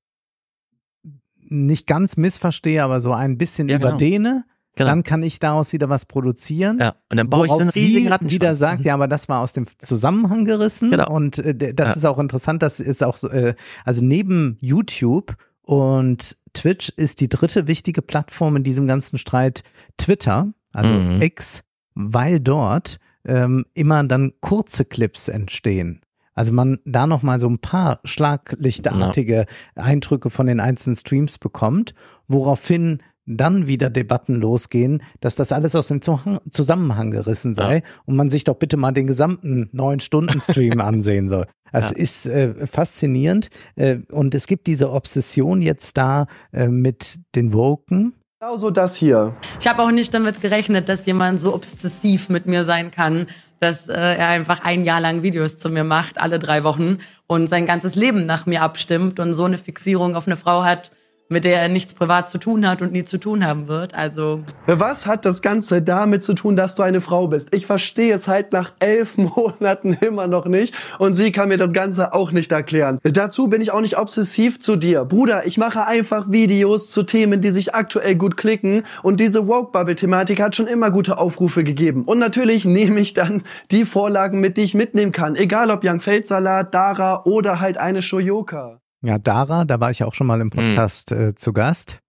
nicht 1.53 1.87
ganz 1.87 2.17
missverstehe, 2.17 2.83
aber 2.83 3.01
so 3.01 3.13
ein 3.13 3.37
bisschen 3.37 3.69
Ja, 3.69 3.77
genau. 3.77 3.89
überdehne, 3.91 4.43
Genau. 4.75 4.89
dann 4.89 5.03
kann 5.03 5.21
ich 5.21 5.37
daraus 5.39 5.71
wieder 5.71 5.87
was 5.89 6.05
produzieren. 6.05 6.79
Ja, 6.81 6.95
und 7.11 7.17
dann 7.17 7.29
baue 7.29 7.45
ich 7.45 7.51
so 7.51 7.59
einen 7.59 7.69
riesigen 7.69 8.05
sie 8.05 8.07
Rattenschwanz. 8.07 8.33
wieder 8.33 8.55
sagt, 8.55 8.83
ja, 8.83 8.95
aber 8.95 9.07
das 9.07 9.29
war 9.29 9.41
aus 9.41 9.53
dem 9.53 9.67
Zusammenhang 9.77 10.45
gerissen. 10.45 10.89
Genau. 10.89 11.11
Und 11.11 11.37
äh, 11.37 11.73
das 11.75 11.89
Ja. 11.89 11.93
ist 11.93 12.05
auch 12.05 12.17
interessant, 12.17 12.63
das 12.63 12.79
ist 12.79 13.03
auch 13.03 13.17
so, 13.17 13.29
äh, 13.29 13.53
also 13.85 14.03
neben 14.03 14.57
YouTube 14.61 15.35
und 15.61 16.37
Twitch 16.53 16.89
ist 16.97 17.21
die 17.21 17.29
dritte 17.29 17.67
wichtige 17.67 18.01
Plattform 18.01 18.55
in 18.55 18.63
diesem 18.63 18.87
ganzen 18.87 19.17
Streit 19.19 19.63
Twitter, 19.97 20.53
also 20.71 20.89
Mhm. 20.89 21.21
X, 21.21 21.61
weil 21.93 22.39
dort 22.39 22.97
ähm, 23.25 23.65
immer 23.75 24.03
dann 24.03 24.33
kurze 24.41 24.83
Clips 24.85 25.27
entstehen. 25.29 26.01
Also 26.35 26.53
man 26.53 26.79
da 26.85 27.07
noch 27.07 27.21
mal 27.23 27.39
so 27.39 27.47
ein 27.47 27.59
paar 27.59 27.99
schlaglichtartige 28.03 29.45
Eindrücke 29.75 30.29
von 30.29 30.47
den 30.47 30.59
einzelnen 30.59 30.95
Streams 30.95 31.37
bekommt, 31.37 31.93
woraufhin 32.27 32.99
dann 33.25 33.67
wieder 33.67 33.89
Debatten 33.89 34.35
losgehen, 34.35 35.01
dass 35.21 35.35
das 35.35 35.53
alles 35.53 35.75
aus 35.75 35.87
dem 35.87 36.01
Zusammenhang 36.01 37.11
gerissen 37.11 37.55
sei 37.55 37.81
und 38.05 38.17
man 38.17 38.29
sich 38.29 38.43
doch 38.43 38.55
bitte 38.55 38.75
mal 38.75 38.91
den 38.91 39.07
gesamten 39.07 39.69
neun 39.71 40.01
Stunden 40.01 40.41
Stream 40.41 40.81
ansehen 40.81 41.29
soll. 41.29 41.47
Das 41.71 41.91
Ja. 41.91 41.97
ist 41.97 42.25
äh, 42.25 42.67
faszinierend 42.67 43.49
äh, 43.75 43.99
und 44.11 44.35
es 44.35 44.45
gibt 44.45 44.67
diese 44.67 44.91
Obsession 44.91 45.61
jetzt 45.61 45.95
da 45.97 46.27
äh, 46.51 46.67
mit 46.67 47.19
den 47.35 47.53
Woken. 47.53 48.13
Genauso 48.41 48.71
das 48.71 48.97
hier. 48.97 49.33
Ich 49.61 49.67
habe 49.69 49.81
auch 49.83 49.91
nicht 49.91 50.13
damit 50.13 50.41
gerechnet, 50.41 50.89
dass 50.89 51.05
jemand 51.05 51.39
so 51.39 51.55
obsessiv 51.55 52.27
mit 52.27 52.45
mir 52.45 52.65
sein 52.65 52.91
kann, 52.91 53.27
dass 53.63 53.87
äh, 53.87 53.93
er 53.93 54.27
einfach 54.27 54.59
ein 54.59 54.83
Jahr 54.83 54.99
lang 54.99 55.23
Videos 55.23 55.57
zu 55.57 55.69
mir 55.69 55.85
macht, 55.85 56.17
alle 56.19 56.37
drei 56.37 56.63
Wochen 56.63 56.97
und 57.27 57.47
sein 57.47 57.65
ganzes 57.65 57.95
Leben 57.95 58.25
nach 58.25 58.45
mir 58.45 58.61
abstimmt 58.61 59.19
und 59.19 59.33
so 59.33 59.45
eine 59.45 59.57
Fixierung 59.57 60.15
auf 60.15 60.27
eine 60.27 60.35
Frau 60.35 60.63
hat, 60.63 60.91
mit 61.33 61.43
der 61.43 61.61
er 61.61 61.67
nichts 61.67 61.93
privat 61.93 62.29
zu 62.29 62.37
tun 62.37 62.67
hat 62.67 62.81
und 62.81 62.93
nie 62.93 63.03
zu 63.03 63.17
tun 63.17 63.45
haben 63.45 63.67
wird. 63.67 63.93
Also 63.93 64.43
Was 64.65 65.05
hat 65.05 65.25
das 65.25 65.41
Ganze 65.41 65.81
damit 65.81 66.23
zu 66.23 66.33
tun, 66.33 66.55
dass 66.55 66.75
du 66.75 66.83
eine 66.83 67.01
Frau 67.01 67.27
bist? 67.27 67.53
Ich 67.53 67.65
verstehe 67.65 68.13
es 68.13 68.27
halt 68.27 68.53
nach 68.53 68.71
elf 68.79 69.17
Monaten 69.17 69.97
immer 69.99 70.27
noch 70.27 70.45
nicht 70.45 70.73
und 70.99 71.15
sie 71.15 71.31
kann 71.31 71.49
mir 71.49 71.57
das 71.57 71.73
Ganze 71.73 72.13
auch 72.13 72.31
nicht 72.31 72.51
erklären. 72.51 72.99
Dazu 73.03 73.49
bin 73.49 73.61
ich 73.61 73.71
auch 73.71 73.81
nicht 73.81 73.97
obsessiv 73.97 74.59
zu 74.59 74.75
dir. 74.75 75.03
Bruder, 75.05 75.45
ich 75.45 75.57
mache 75.57 75.85
einfach 75.85 76.31
Videos 76.31 76.89
zu 76.89 77.03
Themen, 77.03 77.41
die 77.41 77.49
sich 77.49 77.75
aktuell 77.75 78.15
gut 78.15 78.37
klicken 78.37 78.83
und 79.01 79.19
diese 79.19 79.47
Woke-Bubble-Thematik 79.47 80.39
hat 80.39 80.55
schon 80.55 80.67
immer 80.67 80.91
gute 80.91 81.17
Aufrufe 81.17 81.63
gegeben. 81.63 82.03
Und 82.05 82.19
natürlich 82.19 82.65
nehme 82.65 82.99
ich 82.99 83.13
dann 83.13 83.43
die 83.71 83.85
Vorlagen 83.85 84.39
mit, 84.39 84.57
die 84.57 84.61
ich 84.61 84.75
mitnehmen 84.75 85.11
kann. 85.11 85.35
Egal 85.35 85.71
ob 85.71 85.83
Young 85.83 85.99
Feldsalat, 85.99 86.73
Dara 86.73 87.23
oder 87.25 87.59
halt 87.59 87.77
eine 87.77 88.01
Shoyoka. 88.01 88.82
Ja, 89.03 89.19
Dara, 89.19 89.65
da 89.65 89.81
war 89.81 89.91
ich 89.91 90.03
auch 90.05 90.13
schon 90.13 90.27
mal 90.27 90.39
im 90.39 90.49
Podcast 90.49 91.11
äh, 91.11 91.35
zu 91.35 91.51
Gast. 91.51 91.99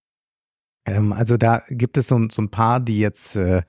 Ähm, 0.86 1.12
also 1.12 1.36
da 1.36 1.62
gibt 1.68 1.96
es 1.96 2.06
so, 2.06 2.28
so 2.30 2.40
ein 2.40 2.50
paar, 2.50 2.78
die 2.78 3.00
jetzt 3.00 3.34
äh, 3.34 3.62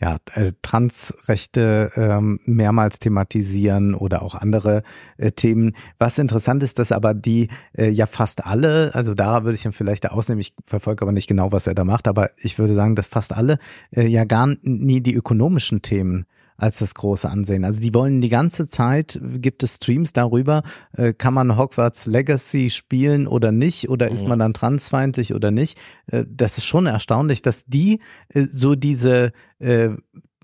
ja 0.00 0.18
äh, 0.34 0.50
Transrechte 0.62 1.92
ähm, 1.94 2.40
mehrmals 2.44 2.98
thematisieren 2.98 3.94
oder 3.94 4.22
auch 4.22 4.34
andere 4.34 4.82
äh, 5.16 5.30
Themen. 5.30 5.76
Was 5.98 6.18
interessant 6.18 6.64
ist, 6.64 6.80
dass 6.80 6.90
aber 6.90 7.14
die 7.14 7.50
äh, 7.72 7.88
ja 7.88 8.06
fast 8.06 8.44
alle, 8.44 8.92
also 8.96 9.14
Dara 9.14 9.44
würde 9.44 9.54
ich 9.54 9.64
ihn 9.64 9.72
vielleicht 9.72 10.04
da 10.04 10.08
ausnehmen, 10.08 10.40
ich 10.40 10.52
verfolge 10.64 11.02
aber 11.02 11.12
nicht 11.12 11.28
genau, 11.28 11.52
was 11.52 11.68
er 11.68 11.76
da 11.76 11.84
macht, 11.84 12.08
aber 12.08 12.30
ich 12.36 12.58
würde 12.58 12.74
sagen, 12.74 12.96
dass 12.96 13.06
fast 13.06 13.32
alle 13.32 13.58
äh, 13.92 14.08
ja 14.08 14.24
gar 14.24 14.48
nie 14.62 15.00
die 15.00 15.14
ökonomischen 15.14 15.82
Themen 15.82 16.26
als 16.62 16.78
das 16.78 16.94
große 16.94 17.28
ansehen. 17.28 17.64
Also 17.64 17.80
die 17.80 17.92
wollen 17.92 18.20
die 18.20 18.28
ganze 18.28 18.66
Zeit, 18.66 19.20
gibt 19.22 19.62
es 19.62 19.76
Streams 19.76 20.12
darüber, 20.12 20.62
äh, 20.92 21.12
kann 21.12 21.34
man 21.34 21.56
Hogwarts 21.56 22.06
Legacy 22.06 22.70
spielen 22.70 23.26
oder 23.26 23.50
nicht 23.52 23.88
oder 23.88 24.08
ist 24.08 24.22
Mhm. 24.22 24.28
man 24.30 24.38
dann 24.38 24.54
transfeindlich 24.54 25.34
oder 25.34 25.50
nicht. 25.50 25.78
Äh, 26.06 26.24
das 26.28 26.58
ist 26.58 26.64
schon 26.66 26.86
erstaunlich, 26.86 27.42
dass 27.42 27.64
die 27.66 28.00
äh, 28.28 28.46
so 28.50 28.74
diese 28.76 29.32
äh, 29.58 29.90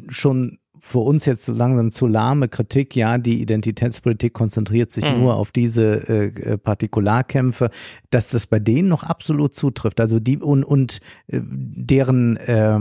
schon 0.09 0.59
für 0.81 1.01
uns 1.01 1.25
jetzt 1.25 1.45
so 1.45 1.53
langsam 1.53 1.91
zu 1.91 2.07
lahme 2.07 2.49
Kritik, 2.49 2.95
ja, 2.95 3.19
die 3.19 3.41
Identitätspolitik 3.43 4.33
konzentriert 4.33 4.93
sich 4.93 5.05
Mhm. 5.05 5.19
nur 5.19 5.35
auf 5.37 5.51
diese 5.51 6.09
äh, 6.09 6.27
äh, 6.27 6.59
Partikularkämpfe, 6.59 7.71
dass 8.11 8.29
das 8.31 8.47
bei 8.47 8.61
denen 8.61 8.89
noch 8.89 9.03
absolut 9.03 9.55
zutrifft. 9.55 10.01
Also 10.01 10.21
die 10.21 10.39
und, 10.39 10.63
und 10.65 11.01
äh, 11.27 11.41
deren, 11.43 12.37
äh, 12.37 12.79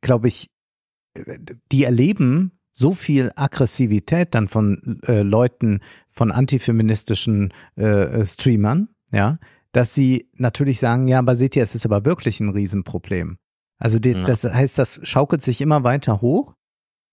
glaube 0.00 0.28
ich, 0.28 0.48
die 1.72 1.84
erleben 1.84 2.52
so 2.72 2.92
viel 2.92 3.30
Aggressivität 3.36 4.34
dann 4.34 4.48
von 4.48 5.00
äh, 5.06 5.22
Leuten, 5.22 5.80
von 6.10 6.32
antifeministischen 6.32 7.52
äh, 7.76 8.26
Streamern, 8.26 8.88
ja, 9.12 9.38
dass 9.72 9.94
sie 9.94 10.28
natürlich 10.34 10.80
sagen, 10.80 11.06
ja, 11.08 11.20
aber 11.20 11.36
seht 11.36 11.54
ihr, 11.56 11.62
es 11.62 11.74
ist 11.74 11.86
aber 11.86 12.04
wirklich 12.04 12.40
ein 12.40 12.48
Riesenproblem. 12.48 13.38
Also 13.78 13.98
die, 13.98 14.10
Ja. 14.12 14.24
das 14.24 14.44
heißt, 14.44 14.78
das 14.78 15.00
schaukelt 15.04 15.42
sich 15.42 15.60
immer 15.60 15.84
weiter 15.84 16.20
hoch 16.20 16.54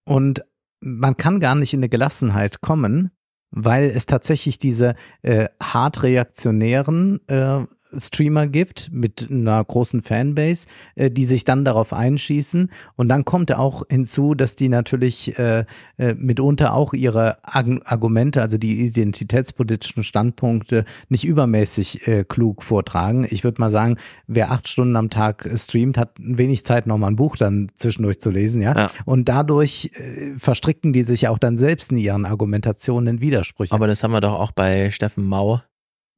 und 0.05 0.43
man 0.79 1.15
kann 1.15 1.39
gar 1.39 1.55
nicht 1.55 1.73
in 1.73 1.79
eine 1.79 1.89
Gelassenheit 1.89 2.61
kommen, 2.61 3.11
weil 3.51 3.85
es 3.85 4.07
tatsächlich 4.07 4.57
diese 4.57 4.95
äh, 5.21 5.47
hart 5.61 6.01
reaktionären 6.01 7.19
äh, 7.27 7.65
Streamer 7.97 8.47
gibt 8.47 8.89
mit 8.91 9.27
einer 9.29 9.63
großen 9.63 10.01
Fanbase, 10.01 10.67
äh, 10.95 11.11
die 11.11 11.25
sich 11.25 11.43
dann 11.43 11.65
darauf 11.65 11.93
einschießen. 11.93 12.69
Und 12.95 13.09
dann 13.09 13.25
kommt 13.25 13.53
auch 13.53 13.83
hinzu, 13.89 14.33
dass 14.35 14.55
die 14.55 14.69
natürlich 14.69 15.37
äh, 15.37 15.65
äh, 15.97 16.13
mitunter 16.15 16.73
auch 16.73 16.93
ihre 16.93 17.37
Arg 17.43 17.61
Argumente, 17.85 18.41
also 18.41 18.57
die 18.57 18.85
identitätspolitischen 18.87 20.03
Standpunkte, 20.03 20.85
nicht 21.09 21.25
übermäßig 21.25 22.07
äh, 22.07 22.23
klug 22.23 22.63
vortragen. 22.63 23.27
Ich 23.29 23.43
würde 23.43 23.61
mal 23.61 23.69
sagen, 23.69 23.97
wer 24.27 24.51
acht 24.51 24.67
Stunden 24.67 24.95
am 24.95 25.09
Tag 25.09 25.49
streamt, 25.55 25.97
hat 25.97 26.15
wenig 26.17 26.65
Zeit, 26.65 26.87
nochmal 26.87 27.11
ein 27.11 27.15
Buch 27.15 27.37
dann 27.37 27.69
zwischendurch 27.75 28.19
zu 28.19 28.31
lesen, 28.31 28.61
ja. 28.61 28.75
Ja. 28.75 28.91
Und 29.05 29.29
dadurch 29.29 29.91
äh, 29.93 30.37
verstricken 30.37 30.93
die 30.93 31.03
sich 31.03 31.27
auch 31.27 31.37
dann 31.37 31.57
selbst 31.57 31.91
in 31.91 31.97
ihren 31.97 32.25
Argumentationen 32.25 33.15
in 33.15 33.21
Widersprüche. 33.21 33.73
Aber 33.73 33.87
das 33.87 34.03
haben 34.03 34.11
wir 34.11 34.21
doch 34.21 34.33
auch 34.33 34.51
bei 34.51 34.91
Steffen 34.91 35.25
Mau. 35.25 35.61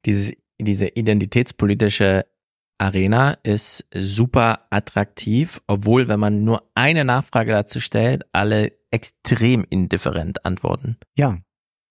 Dieses, 0.06 0.32
diese 0.60 0.88
identitätspolitische 0.88 2.26
Arena 2.78 3.38
ist 3.42 3.86
super 3.94 4.66
attraktiv, 4.70 5.60
obwohl, 5.66 6.08
wenn 6.08 6.20
man 6.20 6.44
nur 6.44 6.70
eine 6.74 7.04
Nachfrage 7.04 7.52
dazu 7.52 7.80
stellt, 7.80 8.24
alle 8.32 8.72
extrem 8.90 9.64
indifferent 9.68 10.44
antworten. 10.44 10.96
Ja. 11.16 11.38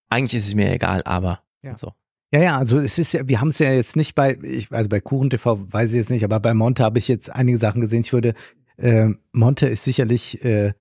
Eigentlich 0.09 0.35
ist 0.35 0.47
es 0.47 0.55
mir 0.55 0.71
egal, 0.71 1.01
aber 1.05 1.41
Ja. 1.61 1.77
so. 1.77 1.93
Ja, 2.33 2.41
ja, 2.41 2.57
also 2.57 2.79
es 2.79 2.97
ist 2.97 3.13
ja, 3.13 3.27
wir 3.27 3.39
haben 3.39 3.49
es 3.49 3.59
ja 3.59 3.71
jetzt 3.71 3.95
nicht 3.95 4.15
bei, 4.15 4.37
ich, 4.41 4.71
also 4.71 4.89
bei 4.89 4.99
Kuchen 4.99 5.29
TV 5.29 5.71
weiß 5.71 5.91
ich 5.91 5.97
jetzt 5.97 6.09
nicht, 6.09 6.23
aber 6.23 6.39
bei 6.39 6.53
Monte 6.55 6.83
habe 6.83 6.97
ich 6.97 7.07
jetzt 7.07 7.29
einige 7.29 7.59
Sachen 7.59 7.81
gesehen. 7.81 8.01
Ich 8.01 8.11
würde, 8.11 8.33
äh, 8.77 9.09
Monte 9.31 9.67
ist 9.67 9.83
sicherlich 9.83 10.43
äh, 10.43 10.73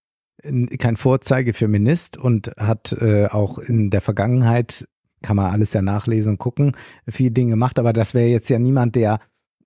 kein 0.79 0.97
Vorzeigefeminist 0.97 2.17
und 2.17 2.53
hat 2.57 2.93
äh, 2.93 3.27
auch 3.27 3.59
in 3.59 3.91
der 3.91 4.01
Vergangenheit, 4.01 4.89
kann 5.23 5.37
man 5.37 5.51
alles 5.53 5.73
ja 5.73 5.83
nachlesen 5.83 6.33
und 6.33 6.39
gucken, 6.39 6.73
viele 7.09 7.31
Dinge 7.31 7.51
gemacht, 7.51 7.79
aber 7.79 7.93
das 7.93 8.15
wäre 8.15 8.29
jetzt 8.29 8.49
ja 8.51 8.59
niemand, 8.59 8.95
der 8.97 9.21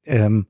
ähm, 0.05 0.47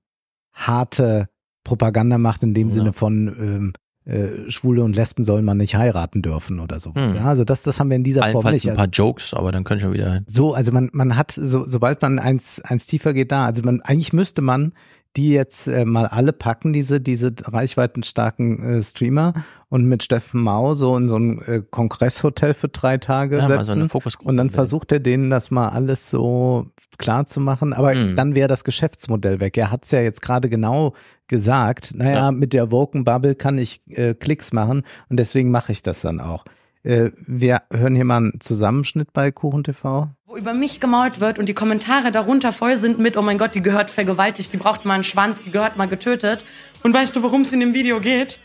harte 0.52 1.28
Propaganda 1.64 2.18
macht 2.18 2.42
in 2.42 2.54
dem 2.54 2.68
Ja. 2.68 2.74
Sinne 2.74 2.92
von 2.92 3.28
ähm, 3.38 3.72
äh, 4.04 4.50
Schwule 4.50 4.84
und 4.84 4.94
Lesben 4.94 5.24
sollen 5.24 5.44
man 5.44 5.56
nicht 5.58 5.74
heiraten 5.74 6.22
dürfen 6.22 6.60
oder 6.60 6.78
sowas. 6.78 7.10
Hm. 7.10 7.16
Ja, 7.18 7.24
also 7.24 7.44
das, 7.44 7.62
das 7.64 7.80
haben 7.80 7.90
wir 7.90 7.96
in 7.96 8.04
dieser 8.04 8.20
Form 8.20 8.46
Allenfalls 8.46 8.64
nicht. 8.64 8.70
ein 8.70 8.76
paar 8.76 8.86
Jokes, 8.88 9.34
aber 9.34 9.50
dann 9.50 9.64
können 9.64 9.80
schon 9.80 9.92
wieder. 9.92 10.22
So, 10.26 10.54
also 10.54 10.70
man, 10.72 10.90
man 10.92 11.16
hat, 11.16 11.32
so, 11.32 11.66
sobald 11.66 12.00
man 12.02 12.18
eins, 12.20 12.60
eins 12.60 12.86
tiefer 12.86 13.14
geht 13.14 13.32
da, 13.32 13.46
also 13.46 13.62
man, 13.62 13.80
eigentlich 13.80 14.12
müsste 14.12 14.42
man 14.42 14.74
die 15.16 15.30
jetzt 15.32 15.66
äh, 15.66 15.84
mal 15.84 16.06
alle 16.06 16.32
packen, 16.32 16.72
diese, 16.72 17.00
diese 17.00 17.32
reichweitenstarken 17.44 18.62
äh, 18.78 18.82
Streamer 18.82 19.32
und 19.68 19.84
mit 19.86 20.02
Steffen 20.02 20.40
Mau 20.42 20.74
so 20.74 20.96
in 20.96 21.08
so 21.08 21.16
ein 21.18 21.42
äh, 21.42 21.62
Kongresshotel 21.70 22.54
für 22.54 22.68
drei 22.68 22.98
Tage 22.98 23.38
Ja, 23.38 23.48
setzen. 23.48 23.88
so 23.88 24.00
und 24.24 24.36
dann 24.36 24.50
versucht 24.50 24.92
er 24.92 25.00
denen 25.00 25.30
das 25.30 25.50
mal 25.50 25.68
alles 25.70 26.10
so 26.10 26.66
klar 26.98 27.26
zu 27.26 27.40
machen. 27.40 27.72
Aber 27.72 27.94
Mhm. 27.94 28.16
dann 28.16 28.34
wäre 28.34 28.48
das 28.48 28.64
Geschäftsmodell 28.64 29.40
weg. 29.40 29.56
Er 29.56 29.70
hat 29.70 29.84
es 29.84 29.90
ja 29.90 30.00
jetzt 30.00 30.22
gerade 30.22 30.48
genau 30.48 30.94
gesagt. 31.28 31.92
Naja, 31.94 32.16
Ja. 32.26 32.32
mit 32.32 32.52
der 32.52 32.70
Woken 32.70 33.04
Bubble 33.04 33.34
kann 33.34 33.58
ich 33.58 33.82
äh, 33.88 34.14
Klicks 34.14 34.52
machen 34.52 34.82
und 35.08 35.18
deswegen 35.18 35.50
mache 35.50 35.72
ich 35.72 35.82
das 35.82 36.00
dann 36.02 36.20
auch. 36.20 36.44
Äh, 36.82 37.10
wir 37.26 37.62
hören 37.72 37.94
hier 37.96 38.04
mal 38.04 38.18
einen 38.18 38.40
Zusammenschnitt 38.40 39.12
bei 39.12 39.32
Kuchen 39.32 39.64
TV. 39.64 40.08
Über 40.36 40.54
mich 40.54 40.80
gemault 40.80 41.20
wird 41.20 41.38
und 41.38 41.46
die 41.46 41.54
Kommentare 41.54 42.12
darunter 42.12 42.52
voll 42.52 42.76
sind 42.76 42.98
mit, 42.98 43.16
oh 43.16 43.22
mein 43.22 43.38
Gott, 43.38 43.54
die 43.54 43.62
gehört 43.62 43.90
vergewaltigt, 43.90 44.52
die 44.52 44.56
braucht 44.56 44.84
mal 44.84 44.94
einen 44.94 45.04
Schwanz, 45.04 45.40
die 45.40 45.50
gehört 45.50 45.76
mal 45.76 45.88
getötet. 45.88 46.44
Und 46.82 46.94
weißt 46.94 47.16
du, 47.16 47.22
worum 47.22 47.40
es 47.40 47.52
in 47.52 47.60
dem 47.60 47.74
Video 47.74 48.00
geht? 48.00 48.38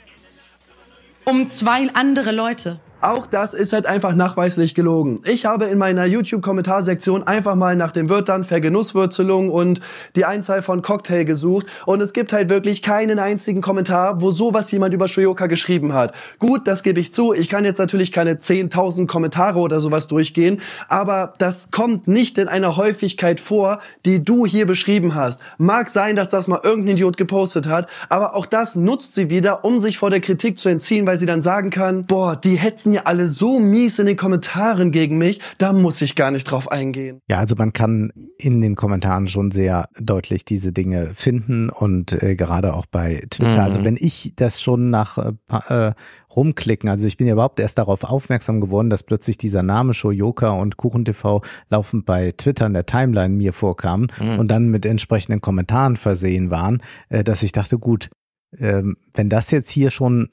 Um 1.26 1.48
zwei 1.48 1.90
andere 1.94 2.32
Leute. 2.32 2.80
Auch 3.02 3.26
das 3.26 3.56
ist 3.56 3.74
halt 3.74 3.88
einfach 3.88 4.14
nachweislich 4.14 4.76
gelogen. 4.76 5.22
Ich 5.26 5.48
habe 5.48 5.66
in 5.66 5.80
meiner 5.80 6.06
YouTube-Kommentarsektion 6.06 7.24
einfach 7.24 7.56
mal 7.56 7.76
nach 7.76 7.92
den 7.92 8.10
Wörtern 8.10 8.44
Vergenusswürzelung 8.44 9.50
und 9.50 9.82
die 10.16 10.26
Einzahl 10.26 10.62
von 10.62 10.84
Cocktail 10.84 11.24
gesucht 11.24 11.66
und 11.88 12.00
es 12.00 12.14
gibt 12.14 12.32
halt 12.32 12.50
wirklich 12.50 12.84
keinen 12.84 13.18
einzigen 13.18 13.62
Kommentar, 13.62 14.22
wo 14.22 14.32
sowas 14.32 14.70
jemand 14.72 14.94
über 14.94 15.08
Shoyoka 15.08 15.48
geschrieben 15.48 15.94
hat. 15.94 16.14
Gut, 16.38 16.68
das 16.68 16.84
gebe 16.84 17.00
ich 17.00 17.12
zu. 17.12 17.34
Ich 17.34 17.50
kann 17.50 17.66
jetzt 17.66 17.80
natürlich 17.80 18.12
keine 18.12 18.36
10.000 18.36 19.08
Kommentare 19.08 19.58
oder 19.58 19.80
sowas 19.80 20.08
durchgehen, 20.08 20.62
aber 20.88 21.34
das 21.40 21.72
kommt 21.72 22.08
nicht 22.08 22.38
in 22.38 22.48
einer 22.48 22.78
Häufigkeit 22.78 23.40
vor, 23.40 23.80
die 24.06 24.24
du 24.24 24.46
hier 24.46 24.68
beschrieben 24.68 25.16
hast. 25.16 25.40
Mag 25.58 25.90
sein, 25.90 26.16
dass 26.16 26.30
das 26.30 26.48
mal 26.48 26.60
irgendein 26.64 26.98
Idiot 26.98 27.18
gepostet 27.18 27.68
hat, 27.68 27.88
aber 28.10 28.36
auch 28.36 28.46
das 28.46 28.76
nutzt 28.76 29.16
sie 29.16 29.32
wieder, 29.32 29.66
um 29.66 29.80
sich 29.80 29.98
vor 29.98 30.12
der 30.12 30.22
Kritik 30.22 30.60
zu 30.60 30.70
entziehen, 30.70 31.08
weil 31.08 31.18
sie 31.18 31.26
dann 31.26 31.42
sagen 31.42 31.72
kann, 31.72 32.06
boah, 32.06 32.36
die 32.36 32.60
hetzen 32.60 32.91
ja 32.94 33.04
alle 33.04 33.28
so 33.28 33.60
mies 33.60 34.00
in 34.00 34.06
den 34.06 34.18
Kommentaren 34.18 34.92
gegen 34.92 35.18
mich, 35.18 35.40
da 35.58 35.74
muss 35.74 36.02
ich 36.02 36.16
gar 36.16 36.32
nicht 36.32 36.46
drauf 36.46 36.72
eingehen. 36.72 37.20
Ja, 37.30 37.38
also 37.40 37.56
man 37.58 37.74
kann 37.74 38.12
in 38.38 38.62
den 38.62 38.76
Kommentaren 38.76 39.28
schon 39.28 39.52
sehr 39.52 39.90
deutlich 40.00 40.46
diese 40.46 40.72
Dinge 40.72 41.12
finden 41.14 41.70
und 41.70 42.22
äh, 42.22 42.36
gerade 42.36 42.74
auch 42.74 42.86
bei 42.86 43.24
Twitter. 43.30 43.58
Mhm. 43.58 43.60
Also 43.60 43.84
wenn 43.84 43.98
ich 44.00 44.34
das 44.36 44.62
schon 44.62 44.90
nach 44.90 45.18
äh, 45.18 45.32
äh, 45.70 45.94
rumklicken, 46.36 46.90
also 46.90 47.08
ich 47.08 47.18
bin 47.18 47.28
ja 47.28 47.34
überhaupt 47.34 47.60
erst 47.60 47.78
darauf 47.78 48.04
aufmerksam 48.04 48.62
geworden, 48.62 48.90
dass 48.90 49.04
plötzlich 49.04 49.38
dieser 49.38 49.64
Name 49.64 49.94
Shoyoka 49.94 50.52
und 50.52 50.78
KuchenTV 50.78 51.42
laufend 51.70 52.06
bei 52.06 52.32
Twitter 52.38 52.66
in 52.66 52.74
der 52.74 52.86
Timeline 52.86 53.36
mir 53.36 53.54
vorkamen 53.54 54.08
Mhm. 54.20 54.40
und 54.40 54.48
dann 54.50 54.68
mit 54.70 54.86
entsprechenden 54.86 55.42
Kommentaren 55.42 55.98
versehen 55.98 56.50
waren, 56.52 56.82
äh, 57.10 57.24
dass 57.24 57.44
ich 57.44 57.52
dachte, 57.52 57.78
gut, 57.78 58.10
ähm, 58.58 58.98
wenn 59.14 59.30
das 59.30 59.52
jetzt 59.52 59.70
hier 59.70 59.92
schon 59.92 60.30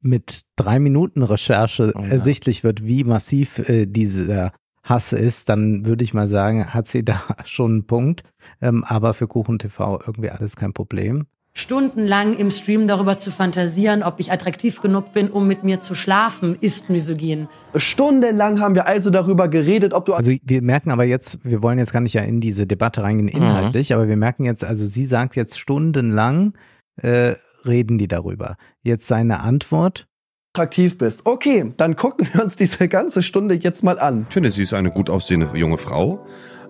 mit 0.00 0.42
drei 0.56 0.78
Minuten 0.78 1.22
Recherche 1.22 1.92
Oh 1.94 2.00
ja. 2.00 2.08
ersichtlich 2.08 2.64
wird, 2.64 2.86
wie 2.86 3.04
massiv 3.04 3.58
äh, 3.68 3.86
dieser 3.86 4.52
Hass 4.82 5.12
ist, 5.12 5.48
dann 5.48 5.84
würde 5.84 6.04
ich 6.04 6.14
mal 6.14 6.28
sagen, 6.28 6.72
hat 6.72 6.88
sie 6.88 7.04
da 7.04 7.20
schon 7.44 7.72
einen 7.72 7.86
Punkt. 7.86 8.22
Ähm, 8.60 8.84
aber 8.84 9.14
für 9.14 9.26
Kuchen 9.26 9.58
TV 9.58 10.00
irgendwie 10.06 10.30
alles 10.30 10.56
kein 10.56 10.72
Problem. 10.72 11.26
Stundenlang 11.54 12.34
im 12.34 12.52
Stream 12.52 12.86
darüber 12.86 13.18
zu 13.18 13.32
fantasieren, 13.32 14.04
ob 14.04 14.20
ich 14.20 14.30
attraktiv 14.30 14.80
genug 14.80 15.12
bin, 15.12 15.28
um 15.28 15.48
mit 15.48 15.64
mir 15.64 15.80
zu 15.80 15.96
schlafen, 15.96 16.56
ist 16.60 16.88
misogyn. 16.88 17.48
Stundenlang 17.74 18.60
haben 18.60 18.76
wir 18.76 18.86
also 18.86 19.10
darüber 19.10 19.48
geredet, 19.48 19.92
ob 19.92 20.04
du 20.04 20.14
Also 20.14 20.32
wir 20.40 20.62
merken 20.62 20.92
aber 20.92 21.02
jetzt, 21.02 21.44
wir 21.44 21.60
wollen 21.60 21.78
jetzt 21.78 21.92
gar 21.92 22.00
nicht 22.00 22.12
ja 22.12 22.22
in 22.22 22.40
diese 22.40 22.68
Debatte 22.68 23.02
reingehen 23.02 23.26
inhaltlich, 23.26 23.92
aber 23.92 24.06
wir 24.06 24.16
merken 24.16 24.44
jetzt, 24.44 24.62
also 24.64 24.86
sie 24.86 25.04
sagt 25.04 25.34
jetzt 25.34 25.58
stundenlang, 25.58 26.54
äh, 27.02 27.34
reden 27.68 27.98
die 27.98 28.08
darüber. 28.08 28.56
Jetzt 28.82 29.06
seine 29.06 29.40
Antwort. 29.40 30.08
attraktiv 30.54 30.98
bist. 30.98 31.24
Okay, 31.24 31.72
dann 31.76 31.94
gucken 31.94 32.28
wir 32.32 32.42
uns 32.42 32.56
diese 32.56 32.88
ganze 32.88 33.22
Stunde 33.22 33.54
jetzt 33.54 33.84
mal 33.84 33.98
an. 33.98 34.26
Ich 34.28 34.34
finde, 34.34 34.50
sie 34.50 34.62
ist 34.62 34.74
eine 34.74 34.90
gut 34.90 35.08
aussehende 35.10 35.46
junge 35.56 35.78
Frau, 35.78 36.24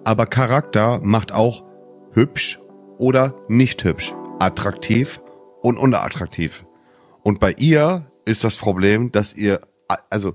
aber 0.04 0.26
Charakter 0.26 1.00
macht 1.02 1.32
auch 1.32 1.64
hübsch 2.12 2.58
oder 2.98 3.34
nicht 3.48 3.84
hübsch, 3.84 4.14
attraktiv 4.40 5.20
und 5.62 5.78
unattraktiv. 5.78 6.66
Und 7.22 7.40
bei 7.40 7.54
ihr 7.58 8.10
ist 8.26 8.44
das 8.44 8.56
Problem, 8.56 9.10
dass 9.10 9.34
ihr, 9.34 9.60
also, 10.10 10.34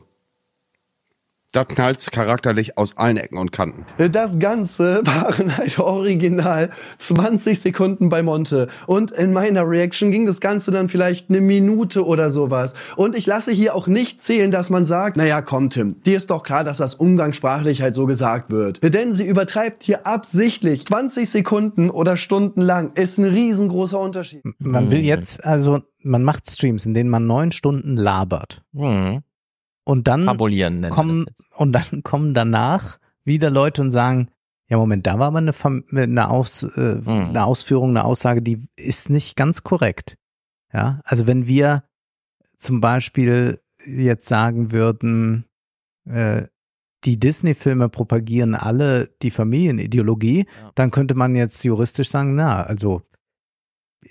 da 1.53 1.63
knallt 1.63 2.11
charakterlich 2.11 2.77
aus 2.77 2.97
allen 2.97 3.17
Ecken 3.17 3.37
und 3.37 3.51
Kanten. 3.51 3.85
Das 4.11 4.39
Ganze 4.39 5.01
waren 5.05 5.55
halt 5.55 5.79
original 5.79 6.71
20 6.97 7.59
Sekunden 7.59 8.09
bei 8.09 8.21
Monte. 8.23 8.67
Und 8.87 9.11
in 9.11 9.31
meiner 9.31 9.69
Reaction 9.69 10.11
ging 10.11 10.25
das 10.25 10.41
Ganze 10.41 10.71
dann 10.71 10.89
vielleicht 10.89 11.29
eine 11.29 11.39
Minute 11.39 12.05
oder 12.05 12.29
sowas. 12.29 12.73
Und 12.97 13.15
ich 13.15 13.25
lasse 13.27 13.51
hier 13.51 13.75
auch 13.75 13.87
nicht 13.87 14.21
zählen, 14.21 14.51
dass 14.51 14.69
man 14.69 14.85
sagt, 14.85 15.15
naja, 15.15 15.41
komm 15.41 15.69
Tim, 15.69 16.01
dir 16.03 16.17
ist 16.17 16.31
doch 16.31 16.43
klar, 16.43 16.63
dass 16.63 16.77
das 16.77 16.95
umgangssprachlich 16.95 17.81
halt 17.81 17.93
so 17.95 18.07
gesagt 18.07 18.51
wird. 18.51 18.81
Denn 18.83 19.13
sie 19.13 19.25
übertreibt 19.25 19.83
hier 19.83 20.07
absichtlich 20.07 20.85
20 20.85 21.29
Sekunden 21.29 21.89
oder 21.91 22.17
Stunden 22.17 22.61
lang. 22.61 22.93
Ist 22.95 23.19
ein 23.19 23.25
riesengroßer 23.25 23.99
Unterschied. 23.99 24.41
Man 24.57 24.89
will 24.89 25.01
jetzt, 25.01 25.45
also 25.45 25.81
man 26.01 26.23
macht 26.23 26.49
Streams, 26.49 26.85
in 26.87 26.95
denen 26.95 27.09
man 27.09 27.27
neun 27.27 27.51
Stunden 27.51 27.95
labert. 27.95 28.63
Mhm. 28.71 29.21
Und 29.85 30.07
dann 30.07 30.25
Fabulieren 30.25 30.89
kommen 30.89 31.25
und 31.57 31.73
dann 31.73 31.83
kommen 32.03 32.33
danach 32.33 32.99
wieder 33.23 33.49
Leute 33.49 33.81
und 33.81 33.91
sagen, 33.91 34.29
ja 34.69 34.77
Moment, 34.77 35.05
da 35.07 35.19
war 35.19 35.27
aber 35.27 35.39
eine, 35.39 35.53
eine, 35.91 36.29
Aus, 36.29 36.63
äh, 36.63 36.95
Mhm. 36.95 37.29
eine 37.29 37.45
Ausführung, 37.45 37.89
eine 37.91 38.05
Aussage, 38.05 38.41
die 38.41 38.65
ist 38.75 39.09
nicht 39.09 39.35
ganz 39.35 39.63
korrekt. 39.63 40.17
Ja, 40.71 41.01
also 41.03 41.27
wenn 41.27 41.47
wir 41.47 41.83
zum 42.57 42.81
Beispiel 42.81 43.59
jetzt 43.85 44.27
sagen 44.27 44.71
würden, 44.71 45.45
äh, 46.05 46.43
die 47.03 47.19
Disney-Filme 47.19 47.89
propagieren 47.89 48.55
alle 48.55 49.09
die 49.21 49.31
Familienideologie, 49.31 50.45
dann 50.75 50.89
könnte 50.89 51.15
man 51.15 51.35
jetzt 51.35 51.63
juristisch 51.65 52.09
sagen, 52.09 52.35
na, 52.35 52.63
also 52.63 53.01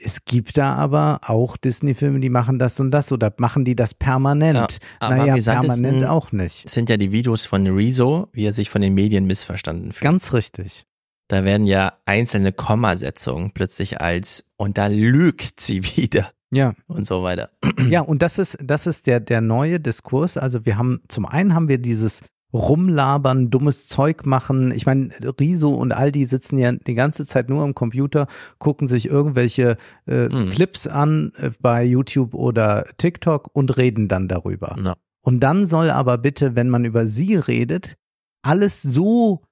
es 0.02 0.24
gibt 0.24 0.58
da 0.58 0.74
aber 0.74 1.20
auch 1.26 1.56
Disney-Filme, 1.56 2.20
die 2.20 2.30
machen 2.30 2.58
das 2.58 2.78
und 2.80 2.90
das 2.90 3.12
oder 3.12 3.32
machen 3.38 3.64
die 3.64 3.76
das 3.76 3.94
permanent. 3.94 4.78
aber 5.00 5.16
naja, 5.16 5.36
permanent 5.36 6.06
auch 6.06 6.32
nicht. 6.32 6.68
Sind 6.68 6.90
ja 6.90 6.96
die 6.96 7.12
Videos 7.12 7.46
von 7.46 7.66
Rezo, 7.66 8.28
wie 8.32 8.46
er 8.46 8.52
sich 8.52 8.70
von 8.70 8.80
den 8.80 8.94
Medien 8.94 9.26
missverstanden 9.26 9.92
fühlt. 9.92 10.02
Ganz 10.02 10.32
richtig. 10.32 10.84
Da 11.28 11.44
werden 11.44 11.66
ja 11.66 11.94
einzelne 12.04 12.52
Kommasetzungen 12.52 13.52
plötzlich 13.52 14.00
als 14.00 14.44
und 14.56 14.76
da 14.78 14.88
lügt 14.88 15.60
sie 15.60 15.82
wieder. 15.96 16.30
Ja. 16.50 16.74
Und 16.86 17.06
so 17.06 17.22
weiter. 17.22 17.50
Ja, 17.88 18.02
und 18.02 18.20
das 18.20 18.38
ist, 18.38 18.58
das 18.62 18.86
ist 18.86 19.06
der, 19.06 19.20
der 19.20 19.40
neue 19.40 19.80
Diskurs. 19.80 20.36
Also 20.36 20.66
wir 20.66 20.76
haben, 20.76 21.00
zum 21.08 21.24
einen 21.24 21.54
haben 21.54 21.68
wir 21.68 21.78
dieses 21.78 22.20
Rumlabern, 22.52 23.50
dummes 23.50 23.88
Zeug 23.88 24.26
machen. 24.26 24.72
Ich 24.72 24.86
meine, 24.86 25.10
Riso 25.40 25.70
und 25.70 25.92
Aldi 25.92 26.24
sitzen 26.26 26.58
ja 26.58 26.72
die 26.72 26.94
ganze 26.94 27.26
Zeit 27.26 27.48
nur 27.48 27.62
am 27.62 27.74
Computer, 27.74 28.26
gucken 28.58 28.86
sich 28.86 29.06
irgendwelche 29.06 29.76
äh, 30.06 30.28
Clips 30.28 30.86
an 30.86 31.32
äh, 31.36 31.50
bei 31.60 31.84
YouTube 31.84 32.34
oder 32.34 32.86
TikTok 32.98 33.48
und 33.52 33.76
reden 33.76 34.08
dann 34.08 34.28
darüber. 34.28 34.76
Ja. 34.82 34.94
Und 35.22 35.40
dann 35.40 35.66
soll 35.66 35.90
aber 35.90 36.18
bitte, 36.18 36.56
wenn 36.56 36.68
man 36.68 36.84
über 36.84 37.06
sie 37.06 37.36
redet, 37.36 37.96
alles 38.42 38.82
so 38.82 39.42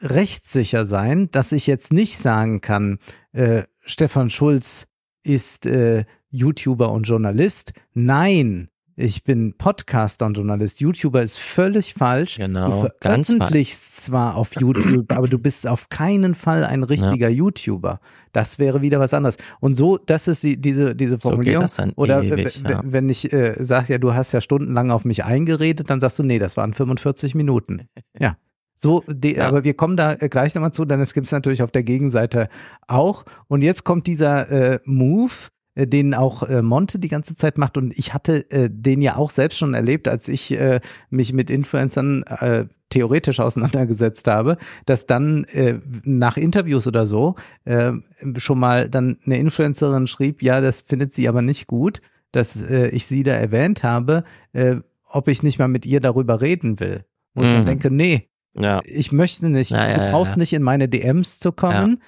rechtssicher 0.00 0.86
sein, 0.86 1.30
dass 1.30 1.52
ich 1.52 1.66
jetzt 1.66 1.92
nicht 1.92 2.18
sagen 2.18 2.60
kann, 2.60 2.98
äh, 3.32 3.64
Stefan 3.80 4.30
Schulz 4.30 4.86
ist 5.22 5.66
äh, 5.66 6.04
YouTuber 6.30 6.90
und 6.90 7.04
Journalist. 7.04 7.74
Nein, 7.92 8.69
ich 9.00 9.24
bin 9.24 9.54
Podcaster 9.56 10.26
und 10.26 10.36
Journalist. 10.36 10.80
YouTuber 10.80 11.22
ist 11.22 11.38
völlig 11.38 11.94
falsch. 11.94 12.36
Genau, 12.36 12.82
du 12.82 12.88
ganz 13.00 13.28
veröffentlichst 13.28 14.04
zwar 14.04 14.36
auf 14.36 14.54
YouTube, 14.58 15.12
aber 15.12 15.26
du 15.26 15.38
bist 15.38 15.66
auf 15.66 15.88
keinen 15.88 16.34
Fall 16.34 16.64
ein 16.64 16.82
richtiger 16.82 17.28
YouTuber. 17.28 18.00
Das 18.32 18.58
wäre 18.58 18.82
wieder 18.82 19.00
was 19.00 19.14
anderes. 19.14 19.36
Und 19.60 19.74
so, 19.74 19.96
das 19.98 20.28
ist 20.28 20.42
die, 20.42 20.60
diese, 20.60 20.94
diese 20.94 21.12
So 21.12 21.16
geht 21.16 21.22
Formulierung. 21.22 21.62
das 21.62 21.74
dann 21.74 21.92
Oder 21.96 22.22
ewig, 22.22 22.62
ja. 22.68 22.80
wenn 22.84 23.08
ich 23.08 23.32
äh, 23.32 23.54
sage, 23.58 23.92
ja, 23.92 23.98
du 23.98 24.14
hast 24.14 24.32
ja 24.32 24.40
stundenlang 24.40 24.90
auf 24.90 25.04
mich 25.04 25.24
eingeredet, 25.24 25.90
dann 25.90 26.00
sagst 26.00 26.18
du, 26.18 26.22
nee, 26.22 26.38
das 26.38 26.56
waren 26.56 26.72
45 26.72 27.34
Minuten. 27.34 27.88
Ja. 28.18 28.36
So, 28.76 29.04
die, 29.06 29.38
aber 29.38 29.62
wir 29.62 29.74
kommen 29.74 29.96
da 29.96 30.14
äh, 30.14 30.30
gleich 30.30 30.54
nochmal 30.54 30.72
zu, 30.72 30.86
denn 30.86 31.00
es 31.00 31.12
gibt 31.12 31.26
es 31.26 31.32
natürlich 31.32 31.62
auf 31.62 31.70
der 31.70 31.82
Gegenseite 31.82 32.48
auch. 32.86 33.24
Und 33.46 33.60
jetzt 33.60 33.84
kommt 33.84 34.06
dieser 34.06 34.50
äh, 34.50 34.78
Move, 34.84 35.32
äh, 35.80 35.86
den 35.86 36.14
auch 36.14 36.42
äh, 36.42 36.62
Monte 36.62 36.98
die 36.98 37.08
ganze 37.08 37.36
Zeit 37.36 37.58
macht. 37.58 37.76
Und 37.76 37.96
ich 37.98 38.12
hatte 38.14 38.50
äh, 38.50 38.68
den 38.70 39.02
ja 39.02 39.16
auch 39.16 39.30
selbst 39.30 39.58
schon 39.58 39.74
erlebt, 39.74 40.08
als 40.08 40.28
ich 40.28 40.50
äh, 40.52 40.80
mich 41.10 41.32
mit 41.32 41.50
Influencern 41.50 42.22
äh, 42.24 42.66
theoretisch 42.90 43.38
auseinandergesetzt 43.40 44.26
habe, 44.26 44.56
dass 44.86 45.06
dann 45.06 45.44
äh, 45.44 45.78
nach 46.04 46.36
Interviews 46.36 46.86
oder 46.88 47.06
so 47.06 47.36
äh, 47.64 47.92
schon 48.36 48.58
mal 48.58 48.88
dann 48.88 49.18
eine 49.24 49.38
Influencerin 49.38 50.06
schrieb, 50.08 50.42
ja, 50.42 50.60
das 50.60 50.80
findet 50.80 51.14
sie 51.14 51.28
aber 51.28 51.40
nicht 51.42 51.66
gut, 51.68 52.00
dass 52.32 52.60
äh, 52.62 52.88
ich 52.88 53.06
sie 53.06 53.22
da 53.22 53.32
erwähnt 53.32 53.82
habe, 53.84 54.24
äh, 54.52 54.76
ob 55.08 55.28
ich 55.28 55.42
nicht 55.42 55.58
mal 55.58 55.68
mit 55.68 55.86
ihr 55.86 56.00
darüber 56.00 56.40
reden 56.40 56.80
will. 56.80 57.04
Und 57.34 57.44
ich 57.44 57.50
Mhm. 57.50 57.54
dann 57.56 57.66
denke, 57.66 57.90
nee, 57.92 58.28
Ja. 58.58 58.80
ich 58.84 59.12
möchte 59.12 59.48
nicht, 59.48 59.70
Ja, 59.70 59.88
ja, 59.88 60.06
du 60.06 60.10
brauchst 60.10 60.36
nicht 60.36 60.52
in 60.52 60.62
meine 60.62 60.88
DMs 60.88 61.38
zu 61.38 61.52
kommen. 61.52 62.02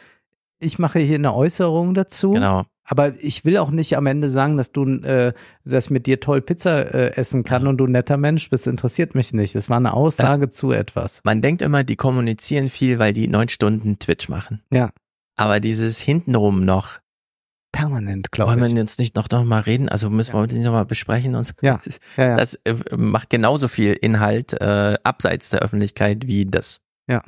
ich 0.58 0.78
mache 0.80 0.98
hier 1.00 1.16
eine 1.16 1.34
Äußerung 1.34 1.94
dazu. 1.94 2.32
Genau. 2.32 2.64
Aber 2.84 3.14
ich 3.22 3.44
will 3.44 3.58
auch 3.58 3.70
nicht 3.70 3.96
am 3.96 4.06
Ende 4.06 4.28
sagen, 4.28 4.56
dass 4.56 4.72
du, 4.72 4.84
äh, 4.84 5.32
dass 5.64 5.90
mit 5.90 6.06
dir 6.06 6.20
toll 6.20 6.40
Pizza 6.40 6.92
äh, 6.92 7.14
essen 7.14 7.44
kann 7.44 7.66
und 7.66 7.76
du 7.78 7.86
netter 7.86 8.16
Mensch 8.16 8.50
bist. 8.50 8.66
Interessiert 8.66 9.14
mich 9.14 9.32
nicht. 9.32 9.54
Es 9.54 9.70
war 9.70 9.76
eine 9.76 9.94
Aussage 9.94 10.50
zu 10.50 10.72
etwas. 10.72 11.20
Man 11.24 11.42
denkt 11.42 11.62
immer, 11.62 11.84
die 11.84 11.96
kommunizieren 11.96 12.68
viel, 12.68 12.98
weil 12.98 13.12
die 13.12 13.28
neun 13.28 13.48
Stunden 13.48 13.98
Twitch 13.98 14.28
machen. 14.28 14.62
Ja. 14.72 14.90
Aber 15.36 15.60
dieses 15.60 15.98
hintenrum 15.98 16.64
noch. 16.64 16.98
Permanent, 17.72 18.30
glaube 18.32 18.52
ich. 18.52 18.60
Wollen 18.60 18.74
wir 18.74 18.82
jetzt 18.82 18.98
nicht 18.98 19.16
noch, 19.16 19.30
noch 19.30 19.44
mal 19.44 19.60
reden? 19.60 19.88
Also 19.88 20.10
müssen 20.10 20.34
wir 20.34 20.46
den 20.46 20.62
noch 20.62 20.72
mal 20.72 20.84
besprechen 20.84 21.34
und 21.34 21.44
so. 21.44 21.54
Ja. 21.62 21.80
ja, 22.16 22.24
ja. 22.24 22.36
Das 22.36 22.54
äh, 22.64 22.74
macht 22.94 23.30
genauso 23.30 23.68
viel 23.68 23.94
Inhalt 23.94 24.52
äh, 24.60 24.98
abseits 25.02 25.48
der 25.50 25.60
Öffentlichkeit 25.60 26.26
wie 26.26 26.44
das. 26.44 26.80
Ja. 27.08 27.22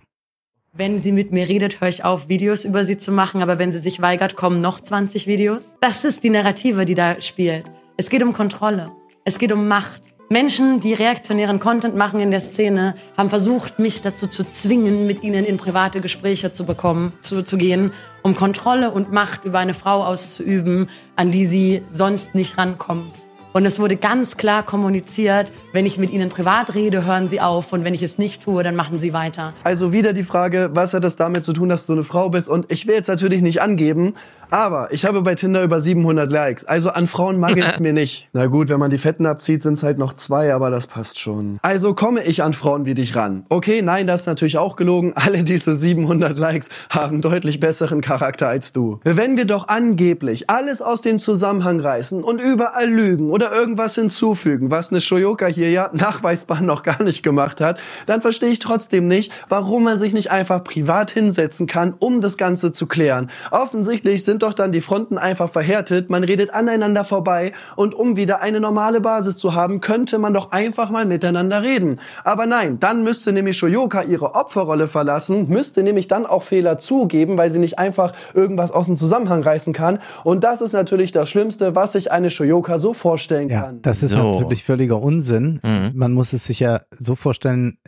Wenn 0.77 0.99
sie 0.99 1.13
mit 1.13 1.31
mir 1.31 1.49
redet, 1.49 1.81
höre 1.81 1.87
ich 1.87 2.03
auf, 2.05 2.29
Videos 2.29 2.65
über 2.65 2.85
sie 2.85 2.97
zu 2.97 3.13
machen, 3.13 3.43
aber 3.43 3.61
wenn 3.61 3.71
sie 3.71 3.79
sich 3.79 4.03
weigert, 4.03 4.35
kommen 4.35 4.61
noch 4.61 4.81
20 4.81 5.29
Videos. 5.29 5.77
Das 5.81 6.03
ist 6.03 6.25
die 6.25 6.31
Narrative, 6.31 6.85
die 6.85 6.97
da 6.97 7.21
spielt. 7.21 7.67
Es 7.97 8.11
geht 8.11 8.25
um 8.25 8.33
Kontrolle. 8.33 8.91
Es 9.25 9.39
geht 9.39 9.53
um 9.53 9.69
Macht. 9.69 10.03
Menschen, 10.31 10.81
die 10.81 10.93
reaktionären 10.93 11.61
Content 11.61 11.95
machen 11.95 12.19
in 12.19 12.33
der 12.33 12.41
Szene, 12.41 12.97
haben 13.17 13.31
versucht, 13.31 13.79
mich 13.79 14.03
dazu 14.03 14.27
zu 14.27 14.43
zwingen, 14.43 15.07
mit 15.07 15.23
ihnen 15.23 15.45
in 15.45 15.59
private 15.59 16.01
Gespräche 16.01 16.53
zu 16.53 16.67
bekommen, 16.67 17.13
zu, 17.21 17.45
zu 17.45 17.57
gehen, 17.57 17.93
um 18.25 18.35
Kontrolle 18.35 18.91
und 18.91 19.13
Macht 19.13 19.45
über 19.45 19.61
eine 19.61 19.75
Frau 19.75 20.03
auszuüben, 20.03 20.89
an 21.15 21.31
die 21.31 21.47
sie 21.47 21.83
sonst 21.89 22.35
nicht 22.35 22.59
rankommen. 22.59 23.13
Und 23.57 23.65
es 23.67 23.79
wurde 23.79 23.95
ganz 23.95 24.37
klar 24.37 24.65
kommuniziert, 24.65 25.53
wenn 25.71 25.87
ich 25.87 25.97
mit 25.97 26.11
Ihnen 26.11 26.29
privat 26.29 26.75
rede, 26.75 27.07
hören 27.07 27.29
Sie 27.29 27.41
auf. 27.41 27.73
Und 27.73 27.85
wenn 27.85 27.95
ich 27.95 28.03
es 28.03 28.19
nicht 28.19 28.43
tue, 28.43 28.65
dann 28.65 28.75
machen 28.75 28.99
Sie 28.99 29.13
weiter. 29.13 29.53
Also 29.63 29.93
wieder 29.93 30.13
die 30.13 30.25
Frage, 30.25 30.71
was 30.73 30.93
hat 30.93 31.05
das 31.05 31.15
damit 31.15 31.45
zu 31.45 31.53
tun, 31.53 31.69
dass 31.69 31.87
du 31.87 31.93
eine 31.93 32.03
Frau 32.03 32.31
bist? 32.31 32.49
Und 32.49 32.73
ich 32.73 32.89
will 32.89 32.97
jetzt 32.97 33.07
natürlich 33.07 33.43
nicht 33.43 33.63
angeben, 33.63 34.15
aber 34.51 34.93
ich 34.93 35.05
habe 35.05 35.23
bei 35.23 35.35
Tinder 35.35 35.63
über 35.63 35.81
700 35.81 36.31
Likes. 36.31 36.65
Also 36.65 36.91
an 36.91 37.07
Frauen 37.07 37.39
mag 37.39 37.57
es 37.57 37.79
mir 37.81 37.93
nicht. 37.93 38.29
Na 38.33 38.47
gut, 38.47 38.69
wenn 38.69 38.79
man 38.79 38.91
die 38.91 38.99
Fetten 38.99 39.27
abzieht, 39.27 39.63
sind 39.63 39.75
es 39.75 39.83
halt 39.83 39.99
noch 39.99 40.15
zwei, 40.15 40.55
aber 40.55 40.71
das 40.71 40.87
passt 40.87 41.19
schon. 41.19 41.59
Also 41.63 41.95
komme 41.95 42.25
ich 42.25 42.43
an 42.43 42.53
Frauen 42.53 42.87
wie 42.87 42.95
dich 42.95 43.17
ran. 43.17 43.47
Okay, 43.49 43.83
nein, 43.83 44.07
das 44.07 44.23
ist 44.23 44.27
natürlich 44.27 44.59
auch 44.59 44.77
gelogen. 44.77 45.13
Alle 45.15 45.43
diese 45.45 45.77
700 45.77 46.39
Likes 46.39 46.71
haben 46.91 47.21
deutlich 47.21 47.61
besseren 47.61 48.01
Charakter 48.01 48.49
als 48.49 48.73
du. 48.73 49.01
Wenn 49.05 49.37
wir 49.37 49.45
doch 49.45 49.69
angeblich 49.69 50.51
alles 50.51 50.83
aus 50.83 51.03
dem 51.03 51.19
Zusammenhang 51.19 51.81
reißen 51.81 52.23
und 52.23 52.41
überall 52.41 52.89
lügen 52.89 53.31
oder 53.31 53.53
irgendwas 53.53 53.95
hinzufügen, 53.95 54.71
was 54.71 54.91
eine 54.91 55.01
Shoyoka 55.01 55.47
hier 55.47 55.71
ja 55.71 55.91
nachweisbar 55.93 56.61
noch 56.61 56.83
gar 56.83 57.03
nicht 57.03 57.23
gemacht 57.23 57.61
hat, 57.61 57.79
dann 58.07 58.21
verstehe 58.21 58.51
ich 58.51 58.59
trotzdem 58.59 59.09
nicht, 59.09 59.33
warum 59.49 59.85
man 59.85 59.99
sich 59.99 60.13
nicht 60.13 60.31
einfach 60.31 60.63
privat 60.65 61.11
hinsetzen 61.11 61.67
kann, 61.67 61.95
um 61.99 62.21
das 62.21 62.37
Ganze 62.37 62.73
zu 62.73 62.87
klären. 62.87 63.31
Offensichtlich 63.51 64.25
sind 64.25 64.34
doch 64.43 64.53
dann 64.55 64.73
die 64.73 64.81
Fronten 64.81 65.19
einfach 65.19 65.51
verhärtet, 65.51 66.11
man 66.11 66.25
redet 66.25 66.51
aneinander 66.53 67.05
vorbei 67.05 67.53
und 67.77 67.95
um 67.95 68.17
wieder 68.17 68.41
eine 68.41 68.61
normale 68.61 69.01
Basis 69.01 69.37
zu 69.37 69.55
haben, 69.55 69.81
könnte 69.81 70.19
man 70.19 70.35
doch 70.35 70.53
einfach 70.53 70.91
mal 70.91 71.05
miteinander 71.07 71.63
reden. 71.63 72.01
Aber 72.25 72.47
nein, 72.47 72.79
dann 72.81 73.05
müsste 73.05 73.33
nämlich 73.33 73.57
Shoyoka 73.57 74.03
ihre 74.03 74.35
Opferrolle 74.35 74.89
verlassen, 74.89 75.49
müsste 75.49 75.83
nämlich 75.83 76.09
dann 76.09 76.27
auch 76.27 76.43
Fehler 76.43 76.79
zugeben, 76.79 77.37
weil 77.39 77.51
sie 77.51 77.59
nicht 77.59 77.79
einfach 77.79 78.13
irgendwas 78.35 78.71
aus 78.71 78.87
dem 78.87 78.97
Zusammenhang 78.97 79.43
reißen 79.43 79.73
kann. 79.73 79.99
Und 80.25 80.45
das 80.45 80.61
ist 80.61 80.73
natürlich 80.73 81.13
das 81.13 81.29
Schlimmste, 81.31 81.75
was 81.75 81.93
sich 81.93 82.11
eine 82.13 82.31
Shoyoka 82.31 82.79
so 82.79 82.93
vorstellen 82.95 83.49
Ja, 83.49 83.63
kann. 83.63 83.83
das 83.83 84.03
ist 84.03 84.11
So. 84.13 84.33
natürlich 84.33 84.65
völliger 84.65 85.01
Unsinn. 85.01 85.61
Mhm. 85.63 85.93
Man 85.95 86.13
muss 86.13 86.33
es 86.33 86.45
sich 86.45 86.61
ja 86.61 86.83
so 86.91 87.15
vorstellen, 87.15 87.79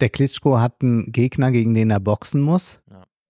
der 0.00 0.08
Klitschko 0.08 0.58
hat 0.60 0.74
einen 0.82 1.12
Gegner, 1.12 1.50
gegen 1.52 1.74
den 1.74 1.90
er 1.90 2.00
boxen 2.00 2.40
muss. 2.40 2.80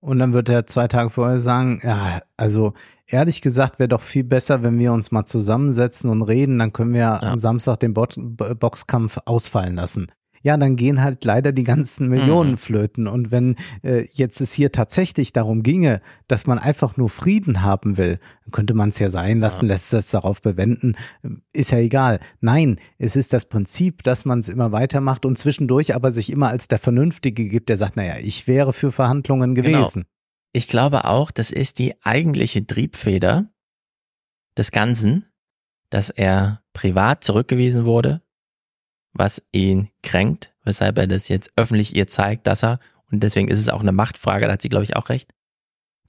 Und 0.05 0.19
dann 0.19 0.35
wird 0.35 0.51
er 0.51 0.67
zwei 0.67 0.87
Tage 0.87 1.09
vorher 1.09 1.41
sagen, 1.41 1.81
ja, 1.83 2.21
also 2.37 2.75
ehrlich 3.07 3.41
gesagt 3.41 3.79
wäre 3.79 3.89
doch 3.89 4.03
viel 4.03 4.23
besser, 4.23 4.63
wenn 4.63 4.79
wir 4.79 4.93
uns 4.93 5.11
mal 5.13 5.25
zusammensetzen 5.25 6.11
und 6.11 6.21
reden, 6.21 6.59
dann 6.59 6.75
können 6.75 6.93
wir 6.93 7.23
am 7.23 7.39
Samstag 7.39 7.81
den 7.81 7.95
Bo- 7.95 8.07
Boxkampf 8.17 9.17
ausfallen 9.25 9.77
lassen. 9.77 10.09
Ja, 10.45 10.59
dann 10.59 10.77
gehen 10.77 11.03
halt 11.03 11.25
leider 11.25 11.53
die 11.53 11.65
ganzen 11.65 12.09
Millionen 12.09 12.53
Mhm. 12.53 12.57
flöten. 12.59 13.09
Und 13.09 13.31
wenn 13.31 13.57
äh, 13.83 14.07
jetzt 14.13 14.43
es 14.43 14.53
hier 14.53 14.71
tatsächlich 14.73 15.33
darum 15.33 15.63
ginge, 15.63 16.03
dass 16.29 16.47
man 16.47 16.59
einfach 16.59 16.99
nur 16.99 17.09
Frieden 17.09 17.63
haben 17.63 17.97
will, 17.97 18.19
dann 18.45 18.53
könnte 18.53 18.75
man 18.75 18.91
es 18.91 18.99
ja 18.99 19.09
sein 19.09 19.41
lassen, 19.41 19.67
lässt 19.67 19.95
es 19.95 20.11
darauf 20.11 20.43
bewenden, 20.43 20.97
ist 21.55 21.71
ja 21.71 21.79
egal. 21.79 22.21
Nein, 22.43 22.79
es 22.99 23.17
ist 23.17 23.33
das 23.33 23.47
Prinzip, 23.47 24.03
dass 24.03 24.27
man 24.27 24.41
es 24.41 24.51
immer 24.51 24.71
weitermacht 24.71 25.25
und 25.25 25.39
zwischendurch 25.39 25.95
aber 25.95 26.13
sich 26.13 26.31
immer 26.31 26.51
als 26.51 26.69
der 26.69 26.79
Vernünftige 26.79 27.49
gibt, 27.49 27.71
der 27.71 27.79
sagt, 27.79 27.97
naja, 27.97 28.17
ich 28.21 28.47
wäre 28.47 28.75
für 28.75 28.93
Verhandlungen 28.93 29.55
gewesen. 29.55 30.03
Genau. 30.03 30.07
Ich 30.53 30.69
glaube 30.69 31.07
auch, 31.07 31.31
das 31.31 31.51
ist 31.51 31.79
die 31.79 31.95
eigentliche 32.05 32.67
Triebfeder 32.67 33.49
des 34.59 34.73
Ganzen, 34.73 35.25
dass 35.89 36.11
er 36.11 36.61
privat 36.75 37.25
zurückgewiesen 37.25 37.87
wurde, 37.87 38.21
was 39.15 39.43
ihn 39.53 39.89
kränkt, 40.03 40.53
weshalb 40.65 40.99
er 40.99 41.07
das 41.07 41.29
jetzt 41.29 41.53
öffentlich 41.57 41.97
ihr 41.97 42.07
zeigt, 42.07 42.47
dass 42.47 42.63
er, 42.65 42.79
und 43.11 43.23
deswegen 43.23 43.49
ist 43.49 43.61
es 43.61 43.69
auch 43.69 43.81
eine 43.81 43.93
Machtfrage, 43.93 44.47
da 44.47 44.53
hat 44.55 44.63
sie, 44.63 44.69
glaube 44.69 44.85
ich, 44.85 44.97
auch 44.97 45.09
recht. 45.09 45.33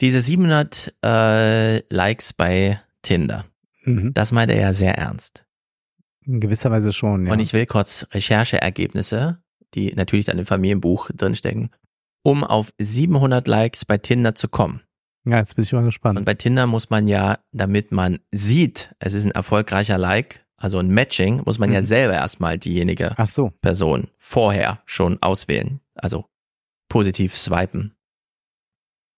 Diese 0.02 0.20
700 0.22 0.94
äh, 1.04 1.80
Likes 1.94 2.34
bei 2.34 2.82
Tinder, 3.02 3.46
Mhm. 3.88 4.14
das 4.16 4.32
meint 4.32 4.50
er 4.52 4.60
ja 4.60 4.74
sehr 4.74 4.98
ernst. 4.98 5.46
In 6.26 6.40
gewisser 6.40 6.72
Weise 6.72 6.92
schon, 6.92 7.28
ja. 7.28 7.32
Und 7.34 7.40
ich 7.40 7.54
will 7.54 7.68
kurz 7.68 8.08
Rechercheergebnisse, 8.12 9.38
die 9.76 9.94
natürlich 9.94 10.26
dann 10.26 10.40
im 10.40 10.46
Familienbuch 10.48 11.10
drinstecken, 11.14 11.70
um 12.24 12.44
auf 12.44 12.74
700 12.80 13.48
Likes 13.48 13.86
bei 13.86 13.98
Tinder 14.00 14.34
zu 14.34 14.48
kommen. 14.48 14.82
ja, 15.26 15.38
jetzt 15.38 15.56
bin 15.56 15.64
ich 15.64 15.72
mal 15.74 15.84
gespannt. 15.84 16.18
Und 16.18 16.26
bei 16.26 16.34
Tinder 16.34 16.66
muss 16.68 16.90
man 16.90 17.08
ja, 17.08 17.38
damit 17.52 17.92
man 17.92 18.20
sieht, 18.32 18.96
es 19.00 19.14
ist 19.14 19.26
ein 19.26 19.32
erfolgreicher 19.32 19.98
Like, 20.00 20.45
also 20.58 20.80
ein 20.80 20.90
Matching, 20.90 21.42
muss 21.46 21.60
man 21.60 21.72
ja 21.72 21.82
Mhm. 21.82 21.86
selber 21.86 22.14
erstmal 22.14 22.58
diejenige 22.58 23.16
so. 23.28 23.52
Person 23.62 24.08
vorher 24.18 24.82
schon 24.86 25.22
auswählen. 25.22 25.82
Also 25.96 26.26
positiv 26.90 27.38
swipen. 27.38 27.96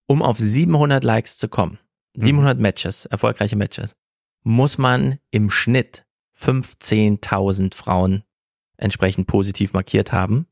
Um 0.08 0.22
auf 0.24 0.38
700 0.40 1.04
Likes 1.04 1.38
zu 1.38 1.48
kommen, 1.50 1.80
Mhm. 2.16 2.22
700 2.22 2.60
Matches, 2.60 3.06
erfolgreiche 3.06 3.56
Matches, 3.56 3.96
muss 4.44 4.78
man 4.78 5.20
im 5.32 5.50
Schnitt 5.50 6.06
15.000 6.34 7.76
Frauen 7.76 8.24
entsprechend 8.78 9.28
positiv 9.28 9.74
markiert 9.74 10.12
haben, 10.12 10.48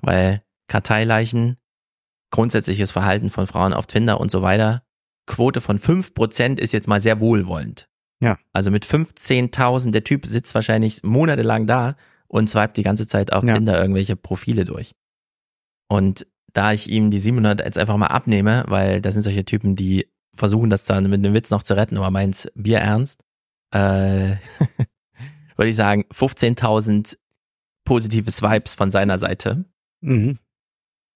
weil 0.00 0.42
Karteileichen, 0.68 1.56
grundsätzliches 2.30 2.90
Verhalten 2.90 3.30
von 3.30 3.46
Frauen 3.46 3.72
auf 3.72 3.86
Tinder 3.86 4.20
und 4.20 4.30
so 4.30 4.42
weiter, 4.42 4.82
Quote 5.26 5.60
von 5.60 5.78
5% 5.78 6.58
ist 6.58 6.72
jetzt 6.72 6.88
mal 6.88 7.00
sehr 7.00 7.20
wohlwollend. 7.20 7.90
Ja. 8.20 8.38
Also 8.52 8.70
mit 8.70 8.84
15.000, 8.84 9.92
der 9.92 10.04
Typ 10.04 10.26
sitzt 10.26 10.54
wahrscheinlich 10.54 11.02
monatelang 11.02 11.66
da 11.66 11.96
und 12.26 12.50
swipet 12.50 12.76
die 12.76 12.82
ganze 12.82 13.06
Zeit 13.06 13.32
auf 13.32 13.44
Ja. 13.44 13.54
Tinder 13.54 13.80
irgendwelche 13.80 14.16
Profile 14.16 14.64
durch. 14.64 14.92
Und 15.88 16.26
da 16.52 16.72
ich 16.72 16.88
ihm 16.88 17.10
die 17.10 17.18
700 17.18 17.60
jetzt 17.60 17.78
einfach 17.78 17.96
mal 17.96 18.06
abnehme, 18.06 18.64
weil 18.68 19.00
das 19.00 19.14
sind 19.14 19.22
solche 19.22 19.44
Typen, 19.44 19.76
die 19.76 20.08
versuchen 20.34 20.70
das 20.70 20.84
dann 20.84 21.08
mit 21.08 21.24
einem 21.24 21.34
Witz 21.34 21.50
noch 21.50 21.62
zu 21.62 21.74
retten, 21.74 21.96
aber 21.96 22.10
meins 22.10 22.48
Bier 22.54 22.78
ernst, 22.78 23.22
äh, 23.72 24.36
würde 25.56 25.70
ich 25.70 25.76
sagen 25.76 26.04
15.000 26.12 27.16
positive 27.84 28.30
Swipes 28.30 28.74
von 28.74 28.90
seiner 28.90 29.18
Seite. 29.18 29.64
Mhm. 30.00 30.38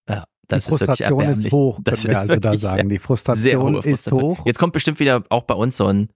Ja, 0.08 0.24
das 0.48 0.66
Die 0.66 0.74
ist 0.74 0.81
wirklich 0.81 1.06
Frustration 1.06 1.28
ist 1.28 1.52
hoch, 1.52 1.81
Das 1.84 2.02
können 2.02 2.14
wir 2.14 2.20
also 2.20 2.36
da 2.36 2.56
sagen. 2.56 2.89
Die 2.89 2.98
Frustration 2.98 3.74
hohe 3.76 3.84
ist 3.84 4.10
hoch. 4.10 4.47
Jetzt 4.47 4.58
kommt 4.58 4.72
bestimmt 4.72 4.98
wieder 4.98 5.22
auch 5.28 5.44
bei 5.44 5.55
uns 5.55 5.76
so 5.76 5.86
ein, 5.86 6.08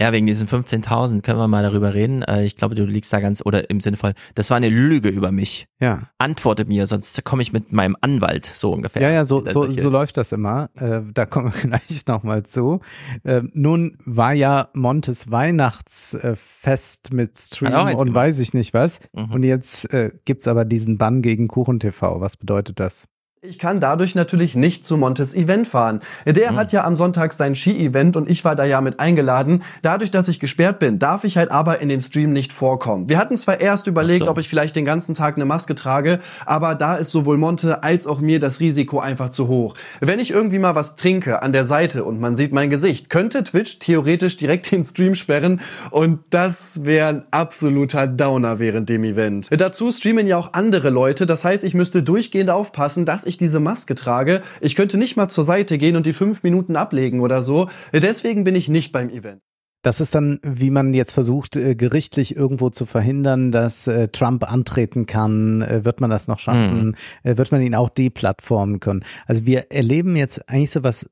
ja, 0.00 0.12
wegen 0.12 0.26
diesen 0.26 0.46
15.000 0.46 1.22
können 1.22 1.38
wir 1.38 1.48
mal 1.48 1.62
darüber 1.62 1.92
reden. 1.94 2.22
Äh, 2.22 2.44
Ich 2.44 2.56
glaube, 2.56 2.74
du 2.74 2.84
liegst 2.84 3.12
da 3.12 3.20
ganz, 3.20 3.42
oder 3.44 3.68
im 3.70 3.80
Sinne 3.80 3.96
von, 3.96 4.12
das 4.34 4.48
war 4.50 4.56
eine 4.56 4.68
Lüge 4.68 5.08
über 5.08 5.32
mich. 5.32 5.66
Ja. 5.80 6.08
Antworte 6.18 6.64
mir, 6.66 6.86
sonst 6.86 7.24
komme 7.24 7.42
ich 7.42 7.52
mit 7.52 7.72
meinem 7.72 7.96
Anwalt, 8.00 8.46
so 8.46 8.70
ungefähr. 8.72 9.02
Ja, 9.02 9.10
ja, 9.10 9.24
so, 9.24 9.44
so, 9.44 9.68
so 9.68 9.90
läuft 9.90 10.16
das 10.16 10.32
immer. 10.32 10.70
Äh, 10.76 11.00
da 11.12 11.26
kommen 11.26 11.52
wir 11.52 11.60
gleich 11.70 12.06
nochmal 12.06 12.44
zu. 12.44 12.80
Äh, 13.24 13.42
nun 13.52 13.98
war 14.04 14.32
ja 14.34 14.68
Montes 14.74 15.30
Weihnachtsfest 15.30 17.12
mit 17.12 17.38
Stream 17.38 17.72
und 17.72 17.96
gemacht. 17.98 18.14
weiß 18.14 18.38
ich 18.40 18.54
nicht 18.54 18.74
was. 18.74 19.00
Mhm. 19.12 19.32
Und 19.32 19.42
jetzt 19.42 19.88
gibt's 20.24 20.48
aber 20.48 20.64
diesen 20.64 20.98
Bann 20.98 21.22
gegen 21.22 21.48
Kuchen 21.48 21.80
TV. 21.80 22.20
Was 22.20 22.36
bedeutet 22.36 22.78
das? 22.80 23.06
Ich 23.40 23.60
kann 23.60 23.78
dadurch 23.78 24.16
natürlich 24.16 24.56
nicht 24.56 24.84
zu 24.84 24.96
Montes 24.96 25.32
Event 25.32 25.68
fahren. 25.68 26.00
Der 26.26 26.56
hat 26.56 26.72
ja 26.72 26.82
am 26.82 26.96
Sonntag 26.96 27.32
sein 27.32 27.54
Ski-Event 27.54 28.16
und 28.16 28.28
ich 28.28 28.44
war 28.44 28.56
da 28.56 28.64
ja 28.64 28.80
mit 28.80 28.98
eingeladen. 28.98 29.62
Dadurch, 29.82 30.10
dass 30.10 30.26
ich 30.26 30.40
gesperrt 30.40 30.80
bin, 30.80 30.98
darf 30.98 31.22
ich 31.22 31.36
halt 31.36 31.52
aber 31.52 31.78
in 31.78 31.88
dem 31.88 32.00
Stream 32.00 32.32
nicht 32.32 32.52
vorkommen. 32.52 33.08
Wir 33.08 33.16
hatten 33.16 33.36
zwar 33.36 33.60
erst 33.60 33.86
überlegt, 33.86 34.24
so. 34.24 34.28
ob 34.28 34.38
ich 34.38 34.48
vielleicht 34.48 34.74
den 34.74 34.84
ganzen 34.84 35.14
Tag 35.14 35.36
eine 35.36 35.44
Maske 35.44 35.76
trage, 35.76 36.18
aber 36.46 36.74
da 36.74 36.96
ist 36.96 37.12
sowohl 37.12 37.36
Monte 37.36 37.84
als 37.84 38.08
auch 38.08 38.18
mir 38.18 38.40
das 38.40 38.58
Risiko 38.58 38.98
einfach 38.98 39.30
zu 39.30 39.46
hoch. 39.46 39.76
Wenn 40.00 40.18
ich 40.18 40.32
irgendwie 40.32 40.58
mal 40.58 40.74
was 40.74 40.96
trinke 40.96 41.40
an 41.40 41.52
der 41.52 41.64
Seite 41.64 42.02
und 42.02 42.18
man 42.18 42.34
sieht 42.34 42.52
mein 42.52 42.70
Gesicht, 42.70 43.08
könnte 43.08 43.44
Twitch 43.44 43.78
theoretisch 43.78 44.36
direkt 44.36 44.72
den 44.72 44.82
Stream 44.82 45.14
sperren 45.14 45.60
und 45.92 46.18
das 46.30 46.84
wäre 46.84 47.08
ein 47.08 47.22
absoluter 47.30 48.08
Downer 48.08 48.58
während 48.58 48.88
dem 48.88 49.04
Event. 49.04 49.46
Dazu 49.48 49.92
streamen 49.92 50.26
ja 50.26 50.36
auch 50.36 50.54
andere 50.54 50.90
Leute, 50.90 51.24
das 51.24 51.44
heißt, 51.44 51.62
ich 51.62 51.74
müsste 51.74 52.02
durchgehend 52.02 52.50
aufpassen, 52.50 53.04
dass 53.04 53.27
ich 53.28 53.38
diese 53.38 53.60
Maske 53.60 53.94
trage. 53.94 54.42
Ich 54.60 54.74
könnte 54.74 54.98
nicht 54.98 55.16
mal 55.16 55.28
zur 55.28 55.44
Seite 55.44 55.78
gehen 55.78 55.96
und 55.96 56.06
die 56.06 56.12
fünf 56.12 56.42
Minuten 56.42 56.76
ablegen 56.76 57.20
oder 57.20 57.42
so. 57.42 57.68
Deswegen 57.92 58.44
bin 58.44 58.54
ich 58.54 58.68
nicht 58.68 58.92
beim 58.92 59.10
Event. 59.10 59.42
Das 59.82 60.00
ist 60.00 60.14
dann, 60.14 60.40
wie 60.42 60.70
man 60.70 60.92
jetzt 60.92 61.12
versucht, 61.12 61.56
äh, 61.56 61.76
gerichtlich 61.76 62.34
irgendwo 62.34 62.68
zu 62.68 62.84
verhindern, 62.84 63.52
dass 63.52 63.86
äh, 63.86 64.08
Trump 64.08 64.50
antreten 64.50 65.06
kann. 65.06 65.62
Äh, 65.62 65.84
wird 65.84 66.00
man 66.00 66.10
das 66.10 66.26
noch 66.26 66.40
schaffen? 66.40 66.96
Mhm. 67.22 67.36
wird 67.36 67.52
man 67.52 67.62
ihn 67.62 67.76
auch 67.76 67.88
deplattformen 67.88 68.80
können? 68.80 69.04
Also 69.26 69.46
wir 69.46 69.70
erleben 69.70 70.16
jetzt 70.16 70.48
eigentlich 70.48 70.72
so 70.72 70.82
was, 70.82 71.08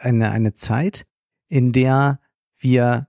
eine, 0.00 0.30
eine 0.30 0.54
Zeit, 0.54 1.06
in 1.48 1.72
der 1.72 2.18
wir 2.58 3.06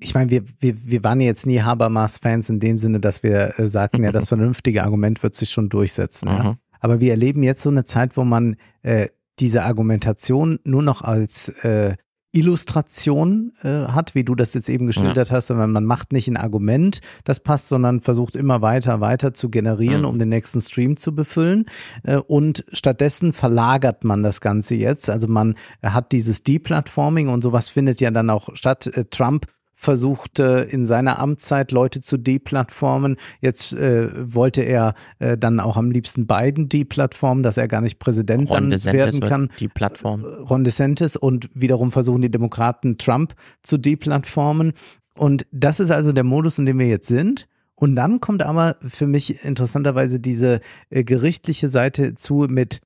ich 0.00 0.14
meine, 0.14 0.30
wir, 0.30 0.44
wir, 0.60 0.74
wir 0.84 1.04
waren 1.04 1.20
jetzt 1.20 1.46
nie 1.46 1.60
Habermas-Fans 1.60 2.50
in 2.50 2.60
dem 2.60 2.78
Sinne, 2.78 3.00
dass 3.00 3.22
wir 3.22 3.58
äh, 3.58 3.68
sagten, 3.68 4.04
ja, 4.04 4.12
das 4.12 4.28
vernünftige 4.28 4.84
Argument 4.84 5.22
wird 5.22 5.34
sich 5.34 5.50
schon 5.50 5.68
durchsetzen. 5.68 6.28
Mhm. 6.28 6.36
Ja? 6.36 6.56
Aber 6.86 7.00
wir 7.00 7.10
erleben 7.10 7.42
jetzt 7.42 7.64
so 7.64 7.70
eine 7.70 7.82
Zeit, 7.84 8.16
wo 8.16 8.22
man 8.22 8.54
äh, 8.82 9.08
diese 9.40 9.64
Argumentation 9.64 10.60
nur 10.62 10.82
noch 10.82 11.02
als 11.02 11.48
äh, 11.64 11.96
Illustration 12.30 13.50
äh, 13.64 13.88
hat, 13.88 14.14
wie 14.14 14.22
du 14.22 14.36
das 14.36 14.54
jetzt 14.54 14.68
eben 14.68 14.86
geschildert 14.86 15.30
ja. 15.30 15.34
hast, 15.34 15.48
sondern 15.48 15.72
man 15.72 15.84
macht 15.84 16.12
nicht 16.12 16.28
ein 16.28 16.36
Argument, 16.36 17.00
das 17.24 17.40
passt, 17.40 17.66
sondern 17.66 18.02
versucht 18.02 18.36
immer 18.36 18.62
weiter, 18.62 19.00
weiter 19.00 19.34
zu 19.34 19.50
generieren, 19.50 20.02
mhm. 20.02 20.06
um 20.06 20.18
den 20.20 20.28
nächsten 20.28 20.60
Stream 20.60 20.96
zu 20.96 21.12
befüllen. 21.12 21.66
Äh, 22.04 22.18
und 22.18 22.64
stattdessen 22.72 23.32
verlagert 23.32 24.04
man 24.04 24.22
das 24.22 24.40
Ganze 24.40 24.76
jetzt. 24.76 25.10
Also 25.10 25.26
man 25.26 25.56
hat 25.82 26.12
dieses 26.12 26.44
Deplatforming 26.44 27.26
und 27.26 27.42
sowas 27.42 27.68
findet 27.68 28.00
ja 28.00 28.12
dann 28.12 28.30
auch 28.30 28.54
statt. 28.54 28.86
Äh, 28.86 29.06
Trump 29.06 29.46
versuchte 29.76 30.66
in 30.68 30.86
seiner 30.86 31.18
Amtszeit 31.20 31.70
Leute 31.70 32.00
zu 32.00 32.16
deplattformen. 32.16 33.16
Jetzt 33.40 33.74
äh, 33.74 34.08
wollte 34.34 34.62
er 34.62 34.94
äh, 35.18 35.36
dann 35.36 35.60
auch 35.60 35.76
am 35.76 35.90
liebsten 35.90 36.26
Biden 36.26 36.68
deplattformen, 36.68 37.42
dass 37.42 37.58
er 37.58 37.68
gar 37.68 37.82
nicht 37.82 37.98
Präsident 37.98 38.50
Ron 38.50 38.70
werden 38.70 39.20
kann. 39.20 39.50
Die 39.60 39.68
Plattform. 39.68 40.24
Ron 40.24 40.64
DeSantis 40.64 41.14
und 41.14 41.50
wiederum 41.54 41.92
versuchen 41.92 42.22
die 42.22 42.30
Demokraten 42.30 42.96
Trump 42.96 43.34
zu 43.62 43.76
deplattformen. 43.76 44.72
Und 45.14 45.46
das 45.52 45.78
ist 45.78 45.90
also 45.90 46.12
der 46.12 46.24
Modus, 46.24 46.58
in 46.58 46.66
dem 46.66 46.78
wir 46.78 46.88
jetzt 46.88 47.08
sind. 47.08 47.46
Und 47.74 47.96
dann 47.96 48.20
kommt 48.20 48.42
aber 48.42 48.76
für 48.80 49.06
mich 49.06 49.44
interessanterweise 49.44 50.18
diese 50.18 50.60
äh, 50.88 51.04
gerichtliche 51.04 51.68
Seite 51.68 52.14
zu 52.14 52.46
mit, 52.48 52.80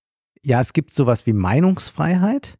ja, 0.44 0.60
es 0.60 0.72
gibt 0.72 0.92
sowas 0.92 1.26
wie 1.26 1.32
Meinungsfreiheit. 1.32 2.58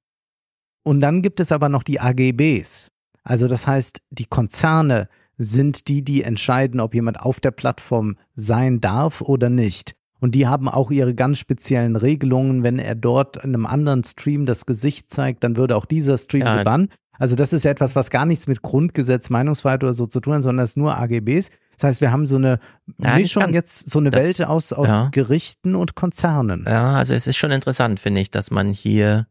Und 0.84 1.00
dann 1.00 1.20
gibt 1.20 1.41
es 1.41 1.50
aber 1.50 1.68
noch 1.68 1.83
die 1.83 1.99
AGBs. 1.99 2.92
Also 3.23 3.49
das 3.49 3.67
heißt, 3.67 4.01
die 4.11 4.27
Konzerne 4.27 5.09
sind 5.37 5.89
die, 5.89 6.03
die 6.03 6.23
entscheiden, 6.23 6.81
ob 6.81 6.95
jemand 6.95 7.21
auf 7.21 7.41
der 7.41 7.51
Plattform 7.51 8.17
sein 8.35 8.81
darf 8.81 9.21
oder 9.21 9.49
nicht. 9.49 9.95
Und 10.21 10.35
die 10.35 10.47
haben 10.47 10.69
auch 10.69 10.91
ihre 10.91 11.15
ganz 11.15 11.39
speziellen 11.39 11.97
Regelungen. 11.97 12.63
Wenn 12.63 12.79
er 12.79 12.95
dort 12.95 13.37
in 13.37 13.55
einem 13.55 13.67
anderen 13.67 14.05
Stream 14.05 14.45
das 14.45 14.67
Gesicht 14.67 15.11
zeigt, 15.11 15.43
dann 15.43 15.57
würde 15.57 15.77
auch 15.77 15.87
dieser 15.87 16.19
Stream 16.19 16.43
ja. 16.43 16.59
gebannt. 16.59 16.93
Also 17.19 17.37
das 17.37 17.53
ist 17.53 17.67
etwas, 17.67 17.97
was 17.97 18.11
gar 18.11 18.27
nichts 18.27 18.47
mit 18.47 18.63
Grundgesetz, 18.63 19.29
Meinungsfreiheit 19.29 19.83
oder 19.83 19.93
so 19.93 20.07
zu 20.07 20.21
tun 20.21 20.35
hat, 20.35 20.43
sondern 20.43 20.65
es 20.65 20.71
ist 20.71 20.77
nur 20.77 20.97
AGBs. 20.97 21.51
Das 21.77 21.85
heißt, 21.85 22.01
wir 22.01 22.13
haben 22.13 22.27
so 22.27 22.37
eine 22.37 22.61
ja, 22.99 23.17
Mischung 23.17 23.53
jetzt, 23.53 23.91
so 23.91 23.99
eine 23.99 24.11
das, 24.11 24.25
Welt 24.25 24.49
aus, 24.49 24.73
aus 24.73 24.89
ja. 24.89 25.09
Gerichten 25.13 25.75
und 25.75 25.95
Konzernen. 25.95 26.65
Ja, 26.67 26.93
also 26.93 27.15
es 27.15 27.27
ist 27.27 27.37
schon 27.37 27.51
interessant, 27.51 28.01
finde 28.01 28.21
ich, 28.21 28.31
dass 28.31 28.51
man 28.51 28.69
hier 28.69 29.27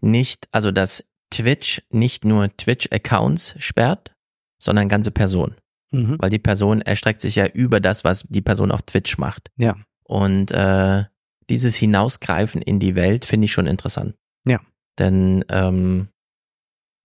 nicht, 0.00 0.48
also 0.52 0.72
dass 0.72 1.04
Twitch 1.32 1.82
nicht 1.90 2.24
nur 2.24 2.54
Twitch-Accounts 2.56 3.56
sperrt, 3.58 4.12
sondern 4.58 4.88
ganze 4.88 5.10
Personen. 5.10 5.56
Mhm. 5.90 6.16
Weil 6.18 6.30
die 6.30 6.38
Person 6.38 6.80
erstreckt 6.80 7.20
sich 7.20 7.36
ja 7.36 7.46
über 7.46 7.80
das, 7.80 8.04
was 8.04 8.24
die 8.28 8.40
Person 8.40 8.70
auf 8.70 8.82
Twitch 8.82 9.18
macht. 9.18 9.50
Ja. 9.56 9.76
Und 10.04 10.50
äh, 10.52 11.04
dieses 11.50 11.74
Hinausgreifen 11.76 12.62
in 12.62 12.78
die 12.78 12.94
Welt 12.94 13.24
finde 13.24 13.46
ich 13.46 13.52
schon 13.52 13.66
interessant. 13.66 14.14
Ja. 14.46 14.60
Denn 14.98 15.44
ähm, 15.48 16.08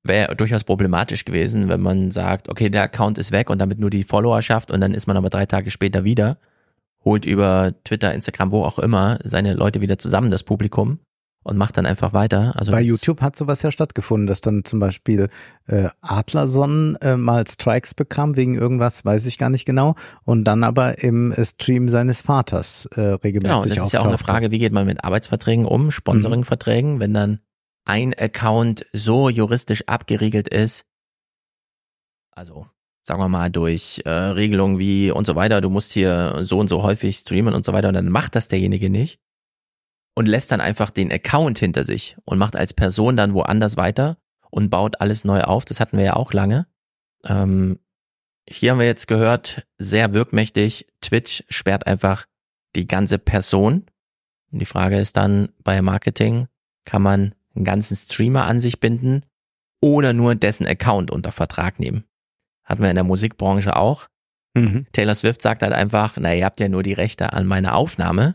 wäre 0.04 0.36
durchaus 0.36 0.64
problematisch 0.64 1.26
gewesen, 1.26 1.70
wenn 1.70 1.82
man 1.82 2.12
sagt, 2.12 2.50
okay, 2.50 2.70
der 2.70 2.84
Account 2.84 3.18
ist 3.18 3.32
weg 3.32 3.50
und 3.50 3.60
damit 3.60 3.80
nur 3.80 3.90
die 3.90 4.04
Followerschaft 4.04 4.72
und 4.72 4.80
dann 4.82 4.94
ist 4.94 5.08
man 5.08 5.18
aber 5.18 5.30
drei 5.30 5.46
Tage 5.46 5.72
später 5.72 6.04
wieder, 6.04 6.38
holt 7.04 7.26
über 7.26 7.74
Twitter, 7.84 8.14
Instagram, 8.14 8.52
wo 8.52 8.64
auch 8.64 8.80
immer 8.80 9.20
seine 9.24 9.54
Leute 9.54 9.82
wieder 9.82 9.98
zusammen, 9.98 10.32
das 10.32 10.44
Publikum 10.44 11.00
und 11.48 11.56
macht 11.58 11.77
dann 11.77 11.85
einfach 11.85 12.11
weiter. 12.11 12.53
Also 12.58 12.74
Bei 12.74 12.82
YouTube 12.82 13.22
hat 13.22 13.38
sowas 13.38 13.61
ja 13.61 13.72
stattgefunden, 13.72 14.27
dass 14.27 14.42
dann 14.42 14.66
zum 14.66 14.80
Beispiel 14.80 15.30
äh, 15.67 15.88
Adlerson 16.01 16.98
äh, 17.01 17.16
mal 17.16 17.48
Strikes 17.48 17.93
bekam 17.93 18.35
wegen 18.35 18.56
irgendwas, 18.56 19.06
weiß 19.06 19.26
ich 19.26 19.38
gar 19.38 19.50
nicht 19.50 19.66
genau, 19.66 19.95
und 20.26 20.43
dann 20.43 20.66
aber 20.66 21.01
im 21.01 21.32
äh, 21.32 21.45
Stream 21.45 21.88
seines 21.88 22.22
Vaters 22.22 22.85
äh, 22.95 23.01
regelmäßig 23.01 23.64
Genau, 23.64 23.66
das 23.66 23.85
ist 23.88 23.93
ja 23.93 24.01
auch 24.01 24.08
eine 24.08 24.17
Frage, 24.17 24.51
wie 24.51 24.59
geht 24.59 24.74
man 24.74 24.85
mit 24.85 25.06
Arbeitsverträgen 25.06 25.66
um, 25.66 25.90
Sponsoringverträgen, 25.90 26.95
mhm. 26.95 27.00
wenn 27.00 27.14
dann 27.14 27.40
ein 27.85 28.14
Account 28.14 28.85
so 28.92 29.30
juristisch 29.30 29.88
abgeriegelt 29.88 30.50
ist, 30.50 30.85
also 32.32 32.67
sagen 33.03 33.22
wir 33.22 33.30
mal 33.30 33.50
durch 33.50 34.01
äh, 34.03 34.09
Regelungen 34.09 34.80
wie 34.80 35.11
und 35.11 35.26
so 35.26 35.35
weiter, 35.35 35.61
du 35.61 35.69
musst 35.69 35.93
hier 35.93 36.40
so 36.42 36.59
und 36.59 36.67
so 36.67 36.84
häufig 36.84 37.16
streamen 37.16 37.53
und 37.53 37.66
so 37.66 37.72
weiter 37.72 37.88
und 37.88 37.93
dann 37.93 38.09
macht 38.09 38.35
das 38.35 38.50
derjenige 38.50 38.90
nicht 38.90 39.22
und 40.18 40.26
lässt 40.26 40.52
dann 40.52 40.62
einfach 40.62 40.90
den 40.90 41.12
Account 41.12 41.60
hinter 41.60 41.84
sich 41.84 42.18
und 42.26 42.40
macht 42.40 42.56
als 42.56 42.74
Person 42.74 43.16
dann 43.16 43.36
woanders 43.36 43.78
weiter 43.78 44.18
und 44.50 44.72
baut 44.72 45.00
alles 45.00 45.26
neu 45.26 45.42
auf. 45.42 45.64
Das 45.64 45.80
hatten 45.80 45.96
wir 45.96 46.06
ja 46.06 46.16
auch 46.16 46.34
lange. 46.34 46.66
Ähm, 47.24 47.78
hier 48.50 48.72
haben 48.72 48.80
wir 48.80 48.88
jetzt 48.88 49.08
gehört, 49.08 49.68
sehr 49.78 50.16
wirkmächtig, 50.16 50.88
Twitch 51.02 51.44
sperrt 51.50 51.86
einfach 51.86 52.26
die 52.76 52.88
ganze 52.88 53.20
Person. 53.20 53.86
Und 54.52 54.58
die 54.58 54.66
Frage 54.66 54.98
ist 54.98 55.18
dann 55.18 55.50
bei 55.64 55.84
Marketing, 55.84 56.48
kann 56.84 57.04
man 57.04 57.36
einen 57.54 57.64
ganzen 57.64 57.96
Streamer 57.96 58.46
an 58.46 58.60
sich 58.60 58.80
binden 58.80 59.24
oder 59.84 60.14
nur 60.14 60.34
dessen 60.34 60.66
Account 60.66 61.12
unter 61.12 61.32
Vertrag 61.32 61.80
nehmen? 61.80 62.06
Hatten 62.64 62.82
wir 62.82 62.90
in 62.90 62.96
der 62.96 63.04
Musikbranche 63.04 63.76
auch. 63.76 64.08
Mhm. 64.56 64.88
Taylor 64.94 65.14
Swift 65.14 65.44
sagt 65.44 65.62
halt 65.62 65.74
einfach, 65.74 66.18
na, 66.20 66.34
ihr 66.34 66.46
habt 66.46 66.60
ja 66.60 66.70
nur 66.70 66.82
die 66.82 66.94
Rechte 66.94 67.34
an 67.34 67.46
meiner 67.46 67.76
Aufnahme. 67.76 68.34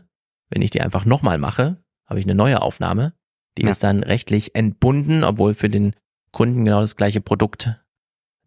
Wenn 0.53 0.61
ich 0.61 0.69
die 0.69 0.81
einfach 0.81 1.05
nochmal 1.05 1.39
mache, 1.39 1.83
habe 2.05 2.19
ich 2.19 2.27
eine 2.27 2.35
neue 2.35 2.61
Aufnahme. 2.61 3.13
Die 3.57 3.63
ja. 3.63 3.71
ist 3.71 3.83
dann 3.83 4.03
rechtlich 4.03 4.53
entbunden, 4.53 5.23
obwohl 5.23 5.55
für 5.55 5.69
den 5.69 5.95
Kunden 6.31 6.63
genau 6.63 6.81
das 6.81 6.95
gleiche 6.95 7.21
Produkt 7.21 7.83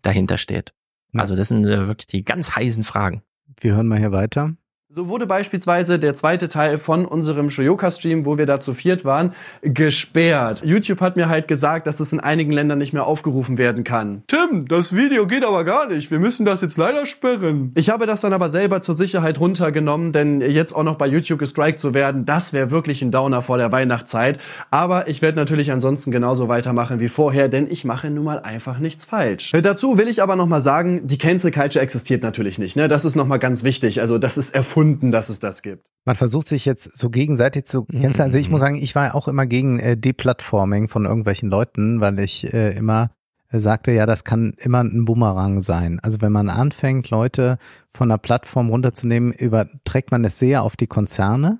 dahinter 0.02 0.38
steht. 0.38 0.72
Ja. 1.12 1.20
Also 1.20 1.34
das 1.34 1.48
sind 1.48 1.64
äh, 1.64 1.88
wirklich 1.88 2.06
die 2.06 2.24
ganz 2.24 2.54
heißen 2.54 2.84
Fragen. 2.84 3.22
Wir 3.60 3.74
hören 3.74 3.88
mal 3.88 3.98
hier 3.98 4.12
weiter. 4.12 4.54
So 4.98 5.08
wurde 5.08 5.26
beispielsweise 5.26 5.98
der 5.98 6.14
zweite 6.14 6.48
Teil 6.48 6.78
von 6.78 7.04
unserem 7.04 7.50
Shoyoka-Stream, 7.50 8.24
wo 8.24 8.38
wir 8.38 8.46
da 8.46 8.60
zu 8.60 8.72
viert 8.72 9.04
waren, 9.04 9.34
gesperrt. 9.60 10.62
YouTube 10.64 11.02
hat 11.02 11.16
mir 11.16 11.28
halt 11.28 11.48
gesagt, 11.48 11.86
dass 11.86 12.00
es 12.00 12.14
in 12.14 12.20
einigen 12.20 12.50
Ländern 12.50 12.78
nicht 12.78 12.94
mehr 12.94 13.06
aufgerufen 13.06 13.58
werden 13.58 13.84
kann. 13.84 14.22
Tim, 14.26 14.66
das 14.66 14.96
Video 14.96 15.26
geht 15.26 15.44
aber 15.44 15.64
gar 15.64 15.86
nicht. 15.86 16.10
Wir 16.10 16.18
müssen 16.18 16.46
das 16.46 16.62
jetzt 16.62 16.78
leider 16.78 17.04
sperren. 17.04 17.72
Ich 17.74 17.90
habe 17.90 18.06
das 18.06 18.22
dann 18.22 18.32
aber 18.32 18.48
selber 18.48 18.80
zur 18.80 18.94
Sicherheit 18.94 19.38
runtergenommen, 19.38 20.12
denn 20.12 20.40
jetzt 20.40 20.74
auch 20.74 20.82
noch 20.82 20.96
bei 20.96 21.06
YouTube 21.06 21.40
gestrikt 21.40 21.78
zu 21.78 21.92
werden, 21.92 22.24
das 22.24 22.54
wäre 22.54 22.70
wirklich 22.70 23.02
ein 23.02 23.10
Downer 23.10 23.42
vor 23.42 23.58
der 23.58 23.70
Weihnachtszeit. 23.72 24.40
Aber 24.70 25.08
ich 25.08 25.20
werde 25.20 25.36
natürlich 25.36 25.72
ansonsten 25.72 26.10
genauso 26.10 26.48
weitermachen 26.48 27.00
wie 27.00 27.10
vorher, 27.10 27.50
denn 27.50 27.70
ich 27.70 27.84
mache 27.84 28.08
nun 28.08 28.24
mal 28.24 28.38
einfach 28.38 28.78
nichts 28.78 29.04
falsch. 29.04 29.52
Dazu 29.52 29.98
will 29.98 30.08
ich 30.08 30.22
aber 30.22 30.36
noch 30.36 30.46
mal 30.46 30.62
sagen, 30.62 31.06
die 31.06 31.18
Cancel 31.18 31.50
Culture 31.50 31.82
existiert 31.82 32.22
natürlich 32.22 32.58
nicht. 32.58 32.76
Ne? 32.76 32.88
Das 32.88 33.04
ist 33.04 33.14
noch 33.14 33.26
mal 33.26 33.36
ganz 33.36 33.62
wichtig. 33.62 34.00
Also 34.00 34.16
das 34.16 34.38
ist 34.38 34.54
erfunden 34.54 34.85
erfunden, 34.86 35.10
dass 35.10 35.28
es 35.28 35.40
das 35.40 35.62
gibt. 35.62 35.86
Man 36.04 36.16
versucht 36.16 36.48
sich 36.48 36.64
jetzt 36.64 36.96
so 36.96 37.10
gegenseitig 37.10 37.64
zu 37.64 37.84
kennzeichnen. 37.84 38.26
Also 38.26 38.38
ich 38.38 38.48
muss 38.48 38.60
sagen, 38.60 38.76
ich 38.76 38.94
war 38.94 39.14
auch 39.14 39.26
immer 39.26 39.46
gegen 39.46 39.80
äh, 39.80 39.96
Deplatforming 39.96 40.88
von 40.88 41.04
irgendwelchen 41.04 41.50
Leuten, 41.50 42.00
weil 42.00 42.18
ich 42.20 42.52
äh, 42.54 42.76
immer 42.76 43.10
äh, 43.50 43.58
sagte, 43.58 43.90
ja, 43.90 44.06
das 44.06 44.22
kann 44.22 44.54
immer 44.58 44.84
ein 44.84 45.04
Boomerang 45.04 45.60
sein. 45.62 45.98
Also 46.00 46.20
wenn 46.20 46.30
man 46.30 46.48
anfängt, 46.48 47.10
Leute 47.10 47.58
von 47.92 48.08
der 48.08 48.18
Plattform 48.18 48.70
runterzunehmen, 48.70 49.32
überträgt 49.32 50.12
man 50.12 50.24
es 50.24 50.38
sehr 50.38 50.62
auf 50.62 50.76
die 50.76 50.86
Konzerne. 50.86 51.58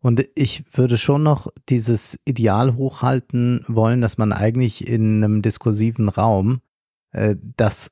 Und 0.00 0.26
ich 0.34 0.64
würde 0.72 0.96
schon 0.96 1.22
noch 1.22 1.48
dieses 1.68 2.18
Ideal 2.24 2.76
hochhalten 2.76 3.64
wollen, 3.68 4.00
dass 4.00 4.16
man 4.16 4.32
eigentlich 4.32 4.86
in 4.86 5.22
einem 5.22 5.42
diskursiven 5.42 6.08
Raum 6.08 6.60
äh, 7.12 7.36
das 7.56 7.90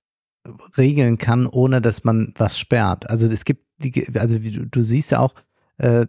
regeln 0.77 1.19
kann, 1.19 1.47
ohne 1.47 1.81
dass 1.81 2.05
man 2.05 2.33
was 2.37 2.59
sperrt. 2.59 3.09
Also 3.09 3.27
es 3.27 3.45
gibt 3.45 3.65
die, 3.79 4.07
also 4.19 4.39
du, 4.39 4.67
du 4.67 4.83
siehst 4.83 5.13
ja 5.13 5.21
auch, 5.21 5.35
äh, 5.79 6.07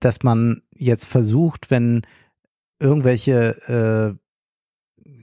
dass 0.00 0.22
man 0.22 0.62
jetzt 0.74 1.06
versucht, 1.06 1.70
wenn 1.70 2.02
irgendwelche 2.78 4.18
äh, 4.18 4.18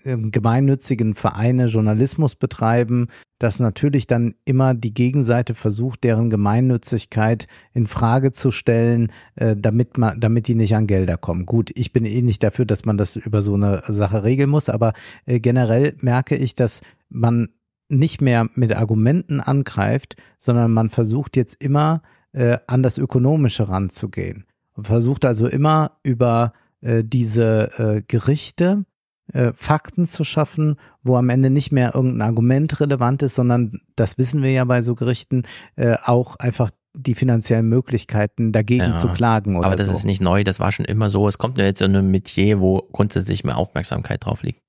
gemeinnützigen 0.04 1.14
Vereine 1.14 1.66
Journalismus 1.66 2.36
betreiben, 2.36 3.08
dass 3.40 3.60
natürlich 3.60 4.08
dann 4.08 4.36
immer 4.46 4.74
die 4.74 4.94
Gegenseite 4.94 5.54
versucht, 5.54 6.04
deren 6.04 6.30
Gemeinnützigkeit 6.30 7.48
in 7.74 7.88
Frage 7.88 8.32
zu 8.32 8.52
stellen, 8.52 9.12
äh, 9.36 9.56
damit 9.56 9.98
man, 9.98 10.20
damit 10.20 10.48
die 10.48 10.56
nicht 10.56 10.76
an 10.76 10.88
Gelder 10.88 11.18
kommen. 11.18 11.46
Gut, 11.46 11.72
ich 11.76 11.94
bin 11.94 12.06
eh 12.06 12.22
nicht 12.22 12.42
dafür, 12.44 12.66
dass 12.66 12.86
man 12.86 12.98
das 12.98 13.16
über 13.16 13.42
so 13.42 13.56
eine 13.56 13.84
Sache 13.88 14.24
regeln 14.24 14.50
muss, 14.50 14.70
aber 14.70 14.94
äh, 15.26 15.40
generell 15.40 15.96
merke 16.02 16.36
ich, 16.36 16.56
dass 16.56 16.82
man 17.10 17.50
nicht 17.92 18.22
mehr 18.22 18.50
mit 18.56 18.76
Argumenten 18.76 19.40
angreift, 19.40 20.16
sondern 20.38 20.72
man 20.72 20.90
versucht 20.90 21.36
jetzt 21.36 21.62
immer 21.64 22.02
äh, 22.34 22.58
an 22.68 22.84
das 22.84 22.98
Ökonomische 22.98 23.68
ranzugehen. 23.70 24.46
versucht 24.80 25.26
also 25.26 25.48
immer 25.48 25.98
über 26.04 26.54
äh, 26.82 27.04
diese 27.04 27.72
äh, 27.78 28.02
Gerichte 28.08 28.86
äh, 29.34 29.52
Fakten 29.54 30.06
zu 30.06 30.24
schaffen, 30.24 30.78
wo 31.04 31.16
am 31.18 31.30
Ende 31.30 31.50
nicht 31.50 31.72
mehr 31.72 31.94
irgendein 31.96 32.22
Argument 32.28 32.80
relevant 32.80 33.22
ist, 33.24 33.36
sondern 33.36 33.82
das 33.96 34.18
wissen 34.18 34.42
wir 34.44 34.52
ja 34.52 34.66
bei 34.66 34.82
so 34.82 34.96
Gerichten 34.96 35.44
äh, 35.76 35.96
auch 36.04 36.36
einfach 36.38 36.72
die 36.94 37.16
finanziellen 37.16 37.70
Möglichkeiten 37.70 38.52
dagegen 38.52 38.82
Ja, 38.84 38.98
zu 38.98 39.08
klagen 39.10 39.56
oder 39.56 39.68
Aber 39.68 39.76
das 39.78 39.88
so. 39.88 39.94
ist 39.94 40.04
nicht 40.06 40.22
neu, 40.22 40.44
das 40.44 40.60
war 40.60 40.72
schon 40.74 40.86
immer 40.86 41.10
so. 41.10 41.28
Es 41.28 41.38
kommt 41.38 41.58
nur 41.58 41.66
jetzt 41.66 41.82
in 41.82 41.96
einem 41.96 42.12
Metier, 42.12 42.60
wo 42.60 42.82
grundsätzlich 42.92 43.44
mehr 43.46 43.58
Aufmerksamkeit 43.58 44.26
drauf 44.26 44.44
liegt. 44.44 44.62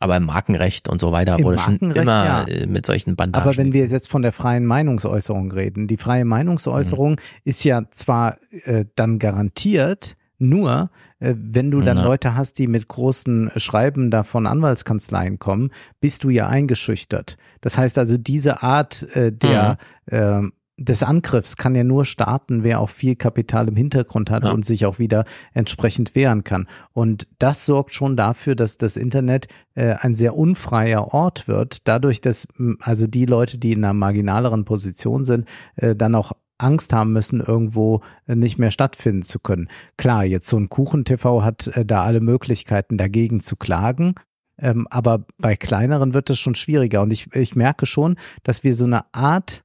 Aber 0.00 0.16
im 0.16 0.24
Markenrecht 0.24 0.88
und 0.88 1.00
so 1.00 1.12
weiter 1.12 1.38
Im 1.38 1.44
wurde 1.44 1.58
schon 1.58 1.76
immer 1.78 2.24
ja. 2.24 2.44
äh, 2.44 2.66
mit 2.66 2.86
solchen 2.86 3.16
Bandagen. 3.16 3.46
Aber 3.46 3.56
wenn 3.56 3.72
wir 3.72 3.86
jetzt 3.86 4.08
von 4.08 4.22
der 4.22 4.32
freien 4.32 4.66
Meinungsäußerung 4.66 5.52
reden, 5.52 5.86
die 5.86 5.98
freie 5.98 6.24
Meinungsäußerung 6.24 7.12
Mhm. 7.12 7.16
ist 7.44 7.62
ja 7.64 7.82
zwar 7.92 8.38
äh, 8.64 8.86
dann 8.96 9.18
garantiert, 9.18 10.16
nur 10.38 10.90
äh, 11.18 11.34
wenn 11.36 11.70
du 11.70 11.82
dann 11.82 11.98
Ja. 11.98 12.04
Leute 12.04 12.34
hast, 12.34 12.58
die 12.58 12.66
mit 12.66 12.88
großen 12.88 13.50
Schreiben 13.56 14.10
da 14.10 14.22
von 14.22 14.46
Anwaltskanzleien 14.46 15.38
kommen, 15.38 15.70
bist 16.00 16.24
du 16.24 16.30
ja 16.30 16.48
eingeschüchtert. 16.48 17.36
Das 17.60 17.76
heißt 17.76 17.98
also, 17.98 18.16
diese 18.16 18.62
Art 18.62 19.02
äh, 19.14 19.30
der 19.30 19.76
äh, 20.06 20.40
des 20.80 21.02
Angriffs 21.02 21.56
kann 21.56 21.74
ja 21.74 21.84
nur 21.84 22.04
starten, 22.04 22.64
wer 22.64 22.80
auch 22.80 22.88
viel 22.88 23.14
Kapital 23.14 23.68
im 23.68 23.76
Hintergrund 23.76 24.30
hat 24.30 24.44
und 24.44 24.64
sich 24.64 24.86
auch 24.86 24.98
wieder 24.98 25.24
entsprechend 25.52 26.14
wehren 26.14 26.42
kann. 26.42 26.66
Und 26.92 27.28
das 27.38 27.66
sorgt 27.66 27.94
schon 27.94 28.16
dafür, 28.16 28.54
dass 28.54 28.78
das 28.78 28.96
Internet 28.96 29.46
äh, 29.74 29.94
ein 30.00 30.14
sehr 30.14 30.36
unfreier 30.36 31.12
Ort 31.12 31.46
wird, 31.46 31.86
dadurch, 31.86 32.22
dass 32.22 32.48
m, 32.58 32.78
also 32.80 33.06
die 33.06 33.26
Leute, 33.26 33.58
die 33.58 33.72
in 33.72 33.84
einer 33.84 33.92
marginaleren 33.92 34.64
Position 34.64 35.24
sind, 35.24 35.46
äh, 35.76 35.94
dann 35.94 36.14
auch 36.14 36.32
Angst 36.56 36.92
haben 36.92 37.12
müssen, 37.12 37.40
irgendwo 37.40 38.00
äh, 38.26 38.34
nicht 38.34 38.58
mehr 38.58 38.70
stattfinden 38.70 39.22
zu 39.22 39.38
können. 39.38 39.68
Klar, 39.96 40.24
jetzt 40.24 40.48
so 40.48 40.56
ein 40.56 40.68
Kuchen-TV 40.68 41.42
hat 41.42 41.68
äh, 41.68 41.84
da 41.84 42.02
alle 42.02 42.20
Möglichkeiten 42.20 42.96
dagegen 42.96 43.40
zu 43.40 43.56
klagen. 43.56 44.14
Ähm, 44.58 44.86
aber 44.90 45.24
bei 45.38 45.56
kleineren 45.56 46.14
wird 46.14 46.30
es 46.30 46.38
schon 46.38 46.54
schwieriger. 46.54 47.02
Und 47.02 47.12
ich, 47.12 47.34
ich 47.34 47.54
merke 47.54 47.86
schon, 47.86 48.16
dass 48.42 48.64
wir 48.64 48.74
so 48.74 48.84
eine 48.84 49.04
Art 49.12 49.62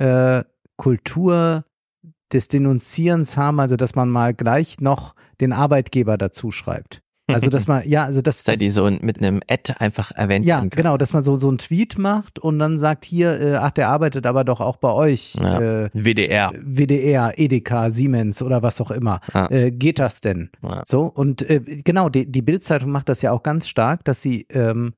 äh, 0.00 0.44
Kultur 0.76 1.64
des 2.32 2.48
Denunzierens 2.48 3.36
haben, 3.36 3.60
also 3.60 3.76
dass 3.76 3.94
man 3.94 4.08
mal 4.08 4.34
gleich 4.34 4.80
noch 4.80 5.14
den 5.40 5.52
Arbeitgeber 5.52 6.16
dazu 6.16 6.50
schreibt. 6.50 7.02
Also 7.34 7.48
dass 7.48 7.66
man, 7.66 7.88
ja, 7.88 8.04
also 8.04 8.22
das. 8.22 8.42
Sei 8.42 8.56
die 8.56 8.70
so 8.70 8.90
mit 8.90 9.18
einem 9.18 9.40
Ad 9.48 9.74
einfach 9.78 10.10
erwähnt 10.12 10.44
Ja, 10.44 10.64
genau, 10.68 10.96
dass 10.96 11.12
man 11.12 11.22
so, 11.22 11.36
so 11.36 11.48
einen 11.48 11.58
Tweet 11.58 11.98
macht 11.98 12.38
und 12.38 12.58
dann 12.58 12.78
sagt 12.78 13.04
hier, 13.04 13.40
äh, 13.40 13.54
ach, 13.56 13.70
der 13.70 13.88
arbeitet 13.88 14.26
aber 14.26 14.44
doch 14.44 14.60
auch 14.60 14.76
bei 14.76 14.92
euch. 14.92 15.34
Ja. 15.34 15.60
Äh, 15.60 15.90
WDR. 15.92 16.52
WDR, 16.60 17.38
Edeka, 17.38 17.90
Siemens 17.90 18.42
oder 18.42 18.62
was 18.62 18.80
auch 18.80 18.90
immer. 18.90 19.20
Ja. 19.32 19.50
Äh, 19.50 19.70
geht 19.70 19.98
das 19.98 20.20
denn? 20.20 20.50
Ja. 20.62 20.82
So, 20.86 21.04
und 21.04 21.48
äh, 21.48 21.60
genau, 21.60 22.08
die, 22.08 22.30
die 22.30 22.42
Bildzeitung 22.42 22.90
macht 22.90 23.08
das 23.08 23.22
ja 23.22 23.32
auch 23.32 23.42
ganz 23.42 23.68
stark, 23.68 24.04
dass 24.04 24.22
sie 24.22 24.46
ähm, 24.50 24.94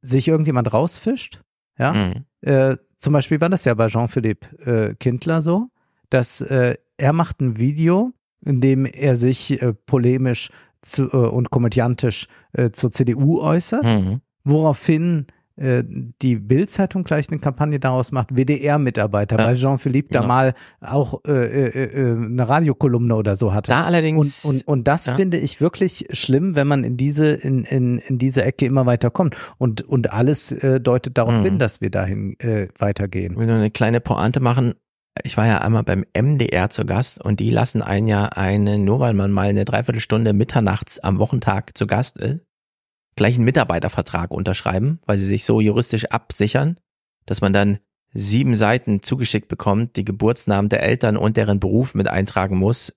sich 0.00 0.28
irgendjemand 0.28 0.72
rausfischt. 0.72 1.42
Ja. 1.78 1.92
Mhm. 1.92 2.24
Äh, 2.40 2.76
zum 2.98 3.12
Beispiel 3.12 3.40
war 3.40 3.48
das 3.48 3.64
ja 3.64 3.74
bei 3.74 3.88
Jean-Philippe 3.88 4.90
äh, 4.90 4.94
Kindler 4.94 5.42
so, 5.42 5.68
dass 6.10 6.40
äh, 6.40 6.76
er 6.96 7.12
macht 7.12 7.40
ein 7.40 7.56
Video, 7.58 8.12
in 8.44 8.60
dem 8.60 8.86
er 8.86 9.16
sich 9.16 9.60
äh, 9.62 9.72
polemisch 9.74 10.50
zu, 10.82 11.04
äh, 11.12 11.16
und 11.16 11.50
komödiantisch 11.50 12.26
äh, 12.52 12.70
zur 12.70 12.92
CDU 12.92 13.40
äußert, 13.40 13.84
Mhm. 13.84 14.20
woraufhin 14.44 15.26
die 15.58 16.36
Bild-Zeitung 16.36 17.04
gleich 17.04 17.28
eine 17.30 17.38
Kampagne 17.38 17.80
daraus 17.80 18.12
macht, 18.12 18.36
WDR-Mitarbeiter, 18.36 19.38
weil 19.38 19.56
Jean-Philippe 19.56 20.08
da 20.12 20.20
Genau. 20.20 20.28
mal 20.28 20.54
auch 20.80 21.20
äh, 21.26 21.32
äh, 21.32 21.84
äh, 21.84 22.12
eine 22.14 22.46
Radiokolumne 22.48 23.14
oder 23.16 23.36
so 23.36 23.54
hatte. 23.54 23.70
Da 23.70 23.84
allerdings- 23.84 24.44
Und, 24.44 24.56
und, 24.56 24.68
und 24.68 24.88
das 24.88 25.06
Ja. 25.06 25.14
finde 25.14 25.38
ich 25.38 25.60
wirklich 25.60 26.08
schlimm, 26.12 26.54
wenn 26.56 26.66
man 26.66 26.84
in 26.84 26.96
diese, 26.96 27.28
in, 27.28 27.64
in, 27.64 27.98
in 27.98 28.18
diese 28.18 28.44
Ecke 28.44 28.66
immer 28.66 28.84
weiter 28.86 29.10
kommt. 29.10 29.34
Und, 29.58 29.80
und 29.82 30.12
alles 30.12 30.52
äh, 30.52 30.80
deutet 30.80 31.16
darauf 31.16 31.34
Mhm. 31.34 31.42
hin, 31.44 31.58
dass 31.58 31.80
wir 31.80 31.90
dahin 31.90 32.38
äh, 32.40 32.68
weitergehen. 32.78 33.32
Ich 33.32 33.38
will 33.38 33.46
nur 33.46 33.56
eine 33.56 33.70
kleine 33.70 34.00
Pointe 34.00 34.40
machen. 34.40 34.74
Ich 35.24 35.38
war 35.38 35.46
ja 35.46 35.62
einmal 35.62 35.82
beim 35.84 36.04
MDR 36.14 36.68
zu 36.68 36.84
Gast 36.84 37.24
und 37.24 37.40
die 37.40 37.48
lassen 37.48 37.80
einen 37.80 38.06
ja 38.06 38.26
eine, 38.26 38.78
nur 38.78 39.00
weil 39.00 39.14
man 39.14 39.32
mal 39.32 39.48
eine 39.48 39.64
Dreiviertelstunde 39.64 40.34
mitternachts 40.34 40.98
am 40.98 41.18
Wochentag 41.18 41.76
zu 41.78 41.86
Gast 41.86 42.18
ist, 42.18 42.44
gleich 43.16 43.34
einen 43.34 43.44
Mitarbeitervertrag 43.44 44.30
unterschreiben, 44.30 45.00
weil 45.06 45.18
sie 45.18 45.26
sich 45.26 45.44
so 45.44 45.60
juristisch 45.60 46.06
absichern, 46.06 46.78
dass 47.24 47.40
man 47.40 47.52
dann 47.52 47.78
sieben 48.12 48.54
Seiten 48.54 49.02
zugeschickt 49.02 49.48
bekommt, 49.48 49.96
die 49.96 50.04
Geburtsnamen 50.04 50.68
der 50.68 50.82
Eltern 50.82 51.16
und 51.16 51.36
deren 51.36 51.60
Beruf 51.60 51.94
mit 51.94 52.08
eintragen 52.08 52.56
muss. 52.56 52.94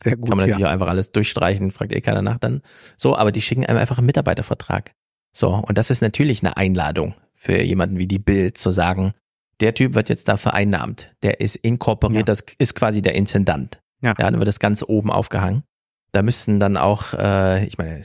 Sehr 0.00 0.16
gut, 0.16 0.28
Kann 0.28 0.38
man 0.38 0.46
natürlich 0.46 0.62
ja. 0.62 0.68
auch 0.68 0.72
einfach 0.72 0.88
alles 0.88 1.12
durchstreichen, 1.12 1.70
fragt 1.70 1.92
eh 1.92 2.00
keiner 2.00 2.22
nach 2.22 2.38
dann. 2.38 2.62
So, 2.96 3.16
aber 3.16 3.32
die 3.32 3.40
schicken 3.40 3.64
einem 3.64 3.78
einfach 3.78 3.98
einen 3.98 4.06
Mitarbeitervertrag. 4.06 4.92
So, 5.32 5.54
und 5.54 5.78
das 5.78 5.90
ist 5.90 6.02
natürlich 6.02 6.42
eine 6.42 6.56
Einladung 6.56 7.14
für 7.32 7.60
jemanden 7.60 7.98
wie 7.98 8.06
die 8.06 8.18
Bild 8.18 8.58
zu 8.58 8.70
sagen, 8.70 9.12
der 9.60 9.74
Typ 9.74 9.94
wird 9.94 10.08
jetzt 10.08 10.28
da 10.28 10.36
vereinnahmt, 10.36 11.14
der 11.22 11.40
ist 11.40 11.56
inkorporiert, 11.56 12.28
das 12.28 12.44
ist 12.58 12.74
quasi 12.74 13.02
der 13.02 13.14
Intendant. 13.14 13.80
Ja. 14.00 14.10
ja, 14.10 14.30
dann 14.30 14.38
wird 14.38 14.48
das 14.48 14.58
Ganze 14.58 14.88
oben 14.88 15.10
aufgehangen. 15.10 15.62
Da 16.12 16.22
müssten 16.22 16.60
dann 16.60 16.76
auch, 16.76 17.14
äh, 17.14 17.64
ich 17.64 17.78
meine, 17.78 18.04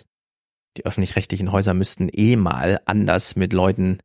die 0.80 0.86
öffentlich-rechtlichen 0.86 1.52
Häuser 1.52 1.74
müssten 1.74 2.10
eh 2.12 2.36
mal 2.36 2.80
anders 2.86 3.36
mit 3.36 3.54
Leuten, 3.54 4.00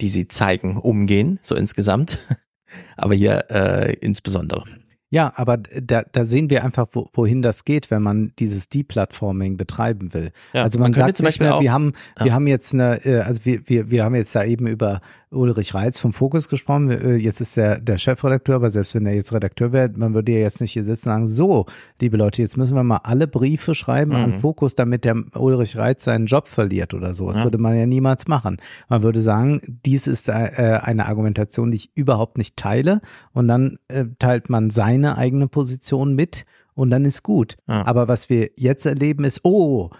die 0.00 0.08
sie 0.08 0.28
zeigen, 0.28 0.76
umgehen, 0.76 1.38
so 1.42 1.54
insgesamt. 1.54 2.18
Aber 2.96 3.14
hier 3.14 3.46
äh, 3.50 3.94
insbesondere. 3.94 4.64
Ja, 5.12 5.32
aber 5.34 5.56
da, 5.56 6.04
da 6.12 6.24
sehen 6.24 6.50
wir 6.50 6.62
einfach, 6.62 6.86
wo, 6.92 7.08
wohin 7.14 7.42
das 7.42 7.64
geht, 7.64 7.90
wenn 7.90 8.00
man 8.00 8.32
dieses 8.38 8.68
Deplatforming 8.68 9.56
betreiben 9.56 10.14
will. 10.14 10.30
Ja, 10.52 10.62
also 10.62 10.78
man, 10.78 10.92
man 10.92 11.00
sagt 11.00 11.16
zum 11.16 11.24
nicht 11.24 11.32
Beispiel 11.40 11.46
mehr, 11.48 11.56
auch- 11.56 11.62
wir 11.62 11.72
haben, 11.72 11.94
wir 12.16 12.26
ja. 12.28 12.32
haben 12.32 12.46
jetzt 12.46 12.72
eine, 12.72 13.04
äh, 13.04 13.18
also 13.22 13.44
wir, 13.44 13.68
wir, 13.68 13.90
wir 13.90 14.04
haben 14.04 14.14
jetzt 14.14 14.36
da 14.36 14.44
eben 14.44 14.68
über 14.68 15.00
Ulrich 15.32 15.74
Reitz 15.74 16.00
vom 16.00 16.12
Fokus 16.12 16.48
gesprochen. 16.48 16.90
Äh, 16.90 17.14
Jetzt 17.16 17.40
ist 17.40 17.56
er 17.56 17.80
der 17.80 17.98
Chefredakteur, 17.98 18.56
aber 18.56 18.70
selbst 18.70 18.94
wenn 18.94 19.06
er 19.06 19.14
jetzt 19.14 19.32
Redakteur 19.32 19.72
wäre, 19.72 19.88
man 19.94 20.12
würde 20.14 20.32
ja 20.32 20.38
jetzt 20.40 20.60
nicht 20.60 20.72
hier 20.72 20.84
sitzen 20.84 21.08
und 21.08 21.14
sagen, 21.14 21.26
so, 21.28 21.66
liebe 22.00 22.16
Leute, 22.16 22.42
jetzt 22.42 22.56
müssen 22.56 22.74
wir 22.74 22.82
mal 22.82 23.00
alle 23.04 23.28
Briefe 23.28 23.74
schreiben 23.74 24.12
an 24.12 24.30
Mhm. 24.30 24.34
Fokus, 24.40 24.74
damit 24.74 25.04
der 25.04 25.16
Ulrich 25.36 25.76
Reitz 25.76 26.04
seinen 26.04 26.26
Job 26.26 26.48
verliert 26.48 26.94
oder 26.94 27.14
so. 27.14 27.28
Das 27.28 27.36
Ja. 27.38 27.44
würde 27.44 27.58
man 27.58 27.76
ja 27.76 27.86
niemals 27.86 28.26
machen. 28.26 28.56
Man 28.88 29.02
würde 29.02 29.20
sagen, 29.20 29.60
dies 29.86 30.06
ist 30.06 30.28
äh, 30.28 30.32
eine 30.32 31.06
Argumentation, 31.06 31.70
die 31.70 31.76
ich 31.76 31.90
überhaupt 31.94 32.36
nicht 32.36 32.56
teile 32.56 33.00
und 33.32 33.46
dann 33.48 33.78
äh, 33.88 34.06
teilt 34.18 34.50
man 34.50 34.70
seine 34.70 35.16
eigene 35.16 35.46
Position 35.46 36.14
mit 36.14 36.44
und 36.74 36.90
dann 36.90 37.04
ist 37.04 37.22
gut. 37.22 37.56
Ja. 37.68 37.86
Aber 37.86 38.08
was 38.08 38.30
wir 38.30 38.50
jetzt 38.56 38.86
erleben 38.86 39.24
ist, 39.24 39.40
oh, 39.44 39.90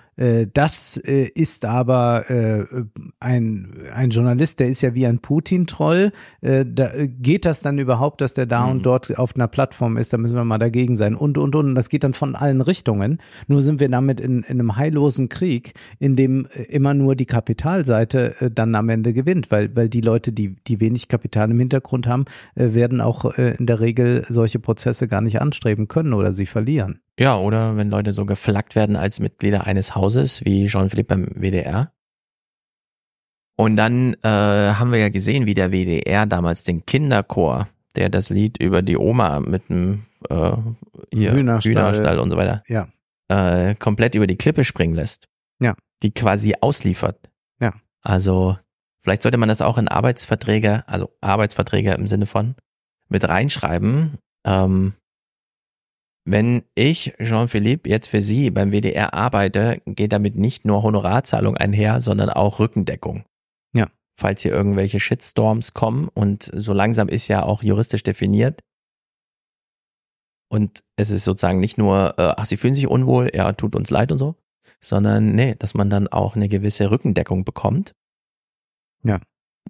das 0.52 0.96
äh, 0.98 1.28
ist 1.34 1.64
aber 1.64 2.30
äh, 2.30 2.64
ein, 3.20 3.72
ein 3.94 4.10
Journalist, 4.10 4.60
der 4.60 4.68
ist 4.68 4.82
ja 4.82 4.94
wie 4.94 5.06
ein 5.06 5.20
Putin-Troll. 5.20 6.12
Äh, 6.40 6.64
da, 6.66 6.92
äh, 6.92 7.08
geht 7.08 7.46
das 7.46 7.62
dann 7.62 7.78
überhaupt, 7.78 8.20
dass 8.20 8.34
der 8.34 8.46
da 8.46 8.66
Mhm. 8.66 8.72
und 8.72 8.86
dort 8.86 9.18
auf 9.18 9.34
einer 9.34 9.48
Plattform 9.48 9.96
ist? 9.96 10.12
Da 10.12 10.18
müssen 10.18 10.36
wir 10.36 10.44
mal 10.44 10.58
dagegen 10.58 10.96
sein. 10.96 11.14
Und, 11.14 11.38
und, 11.38 11.54
und. 11.54 11.74
Das 11.74 11.88
geht 11.88 12.04
dann 12.04 12.14
von 12.14 12.34
allen 12.34 12.60
Richtungen. 12.60 13.18
Nur 13.48 13.62
sind 13.62 13.80
wir 13.80 13.88
damit 13.88 14.20
in, 14.20 14.42
in 14.42 14.60
einem 14.60 14.76
heillosen 14.76 15.28
Krieg, 15.28 15.72
in 15.98 16.16
dem 16.16 16.46
äh, 16.52 16.62
immer 16.64 16.94
nur 16.94 17.16
die 17.16 17.26
Kapitalseite 17.26 18.40
äh, 18.40 18.50
dann 18.50 18.74
am 18.74 18.88
Ende 18.88 19.12
gewinnt, 19.12 19.50
weil, 19.50 19.74
weil 19.74 19.88
die 19.88 20.00
Leute, 20.00 20.32
die, 20.32 20.56
die 20.66 20.80
wenig 20.80 21.08
Kapital 21.08 21.50
im 21.50 21.58
Hintergrund 21.58 22.06
haben, 22.06 22.24
äh, 22.54 22.74
werden 22.74 23.00
auch 23.00 23.36
äh, 23.38 23.54
in 23.56 23.66
der 23.66 23.80
Regel 23.80 24.24
solche 24.28 24.58
Prozesse 24.58 25.08
gar 25.08 25.20
nicht 25.20 25.40
anstreben 25.40 25.88
können 25.88 26.12
oder 26.12 26.32
sie 26.32 26.46
verlieren. 26.46 27.00
Ja, 27.20 27.36
oder 27.36 27.76
wenn 27.76 27.90
Leute 27.90 28.14
so 28.14 28.24
geflaggt 28.24 28.74
werden 28.74 28.96
als 28.96 29.20
Mitglieder 29.20 29.66
eines 29.66 29.94
Hauses, 29.94 30.42
wie 30.46 30.68
Jean-Philippe 30.68 31.08
beim 31.14 31.26
WDR. 31.34 31.92
Und 33.58 33.76
dann 33.76 34.14
äh, 34.22 34.28
haben 34.28 34.90
wir 34.90 35.00
ja 35.00 35.10
gesehen, 35.10 35.44
wie 35.44 35.52
der 35.52 35.70
WDR 35.70 36.24
damals 36.24 36.64
den 36.64 36.86
Kinderchor, 36.86 37.68
der 37.94 38.08
das 38.08 38.30
Lied 38.30 38.56
über 38.58 38.80
die 38.80 38.96
Oma 38.96 39.40
mit 39.40 39.68
dem 39.68 40.06
äh, 40.30 40.52
hier, 41.12 41.34
Hühnerstall. 41.34 41.70
Hühnerstall 41.70 42.18
und 42.20 42.30
so 42.30 42.38
weiter 42.38 42.62
Ja. 42.68 42.88
äh, 43.28 43.74
komplett 43.74 44.14
über 44.14 44.26
die 44.26 44.38
Klippe 44.38 44.64
springen 44.64 44.94
lässt. 44.94 45.28
Ja. 45.60 45.74
Die 46.02 46.12
quasi 46.12 46.54
ausliefert. 46.58 47.28
Ja. 47.60 47.74
Also 48.02 48.56
vielleicht 48.98 49.20
sollte 49.20 49.36
man 49.36 49.50
das 49.50 49.60
auch 49.60 49.76
in 49.76 49.88
Arbeitsverträge, 49.88 50.84
also 50.86 51.10
Arbeitsverträge 51.20 51.92
im 51.92 52.06
Sinne 52.06 52.24
von, 52.24 52.54
mit 53.10 53.28
reinschreiben. 53.28 54.16
Ähm, 54.46 54.94
wenn 56.24 56.62
ich, 56.74 57.14
Jean-Philippe, 57.18 57.88
jetzt 57.88 58.08
für 58.08 58.20
Sie 58.20 58.50
beim 58.50 58.72
WDR 58.72 59.14
arbeite, 59.14 59.80
geht 59.86 60.12
damit 60.12 60.36
nicht 60.36 60.64
nur 60.64 60.82
Honorarzahlung 60.82 61.56
einher, 61.56 62.00
sondern 62.00 62.30
auch 62.30 62.60
Rückendeckung. 62.60 63.24
Ja. 63.72 63.88
Falls 64.18 64.42
hier 64.42 64.52
irgendwelche 64.52 65.00
Shitstorms 65.00 65.72
kommen 65.72 66.08
und 66.08 66.50
so 66.54 66.72
langsam 66.72 67.08
ist 67.08 67.28
ja 67.28 67.42
auch 67.42 67.62
juristisch 67.62 68.02
definiert. 68.02 68.60
Und 70.52 70.82
es 70.96 71.10
ist 71.10 71.24
sozusagen 71.24 71.60
nicht 71.60 71.78
nur, 71.78 72.18
äh, 72.18 72.34
ach, 72.36 72.44
Sie 72.44 72.56
fühlen 72.56 72.74
sich 72.74 72.88
unwohl, 72.88 73.30
ja, 73.32 73.52
tut 73.52 73.74
uns 73.74 73.90
leid 73.90 74.12
und 74.12 74.18
so, 74.18 74.34
sondern 74.80 75.34
nee, 75.34 75.54
dass 75.54 75.74
man 75.74 75.88
dann 75.88 76.08
auch 76.08 76.36
eine 76.36 76.48
gewisse 76.48 76.90
Rückendeckung 76.90 77.44
bekommt. 77.44 77.94
Ja. 79.04 79.20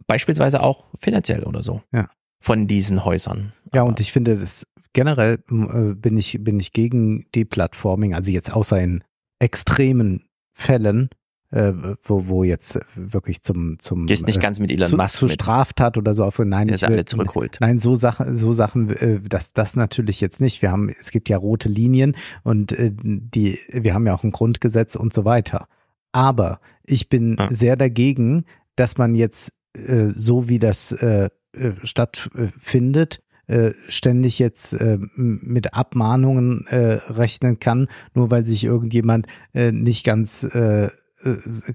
Beispielsweise 0.06 0.62
auch 0.62 0.86
finanziell 0.96 1.44
oder 1.44 1.62
so. 1.62 1.82
Ja. 1.92 2.08
Von 2.42 2.66
diesen 2.66 3.04
Häusern. 3.04 3.52
Ja, 3.74 3.82
und 3.82 4.00
ich 4.00 4.12
finde, 4.12 4.36
das 4.36 4.66
generell 4.92 5.38
äh, 5.50 5.94
bin 5.94 6.16
ich 6.18 6.38
bin 6.42 6.58
ich 6.60 6.72
gegen 6.72 7.24
Deplatforming, 7.34 8.14
also 8.14 8.30
jetzt 8.32 8.52
außer 8.52 8.80
in 8.80 9.04
extremen 9.38 10.24
Fällen, 10.52 11.08
äh, 11.50 11.72
wo, 12.04 12.28
wo 12.28 12.44
jetzt 12.44 12.78
wirklich 12.94 13.42
zum 13.42 13.78
zum 13.78 14.06
Gehst 14.06 14.26
nicht 14.26 14.40
ganz 14.40 14.60
mit 14.60 14.70
Elon 14.70 14.88
zu, 14.88 14.96
Musk 14.96 15.16
zu 15.16 15.24
mit. 15.26 15.34
Straftat 15.34 15.96
oder 15.98 16.14
so 16.14 16.24
auf 16.24 16.38
nein 16.38 16.68
ich 16.68 16.74
es 16.74 16.84
alle 16.84 16.96
will- 16.98 17.04
zurückholt. 17.04 17.56
nein 17.60 17.78
so 17.78 17.94
Sachen 17.96 18.34
so 18.34 18.52
Sachen 18.52 18.90
äh, 18.90 19.20
das 19.20 19.52
das 19.52 19.76
natürlich 19.76 20.20
jetzt 20.20 20.40
nicht 20.40 20.62
wir 20.62 20.70
haben 20.70 20.88
es 20.88 21.10
gibt 21.10 21.28
ja 21.28 21.36
rote 21.38 21.68
Linien 21.68 22.14
und 22.44 22.72
äh, 22.72 22.92
die 22.94 23.58
wir 23.72 23.94
haben 23.94 24.06
ja 24.06 24.14
auch 24.14 24.22
ein 24.24 24.30
Grundgesetz 24.32 24.94
und 24.96 25.12
so 25.12 25.24
weiter 25.24 25.66
aber 26.12 26.60
ich 26.84 27.08
bin 27.08 27.36
sehr 27.50 27.76
dagegen 27.76 28.44
dass 28.76 28.98
man 28.98 29.14
jetzt 29.14 29.52
äh, 29.74 30.08
so 30.14 30.48
wie 30.48 30.58
das 30.58 30.92
äh, 30.92 31.30
äh, 31.52 31.72
stattfindet 31.82 33.22
äh, 33.50 33.72
ständig 33.88 34.38
jetzt 34.38 34.72
äh, 34.74 34.98
mit 35.16 35.74
Abmahnungen 35.74 36.66
äh, 36.68 36.98
rechnen 37.10 37.58
kann, 37.58 37.88
nur 38.14 38.30
weil 38.30 38.44
sich 38.44 38.64
irgendjemand 38.64 39.26
äh, 39.54 39.72
nicht 39.72 40.04
ganz 40.04 40.44
äh, 40.44 40.84
äh, 40.86 40.90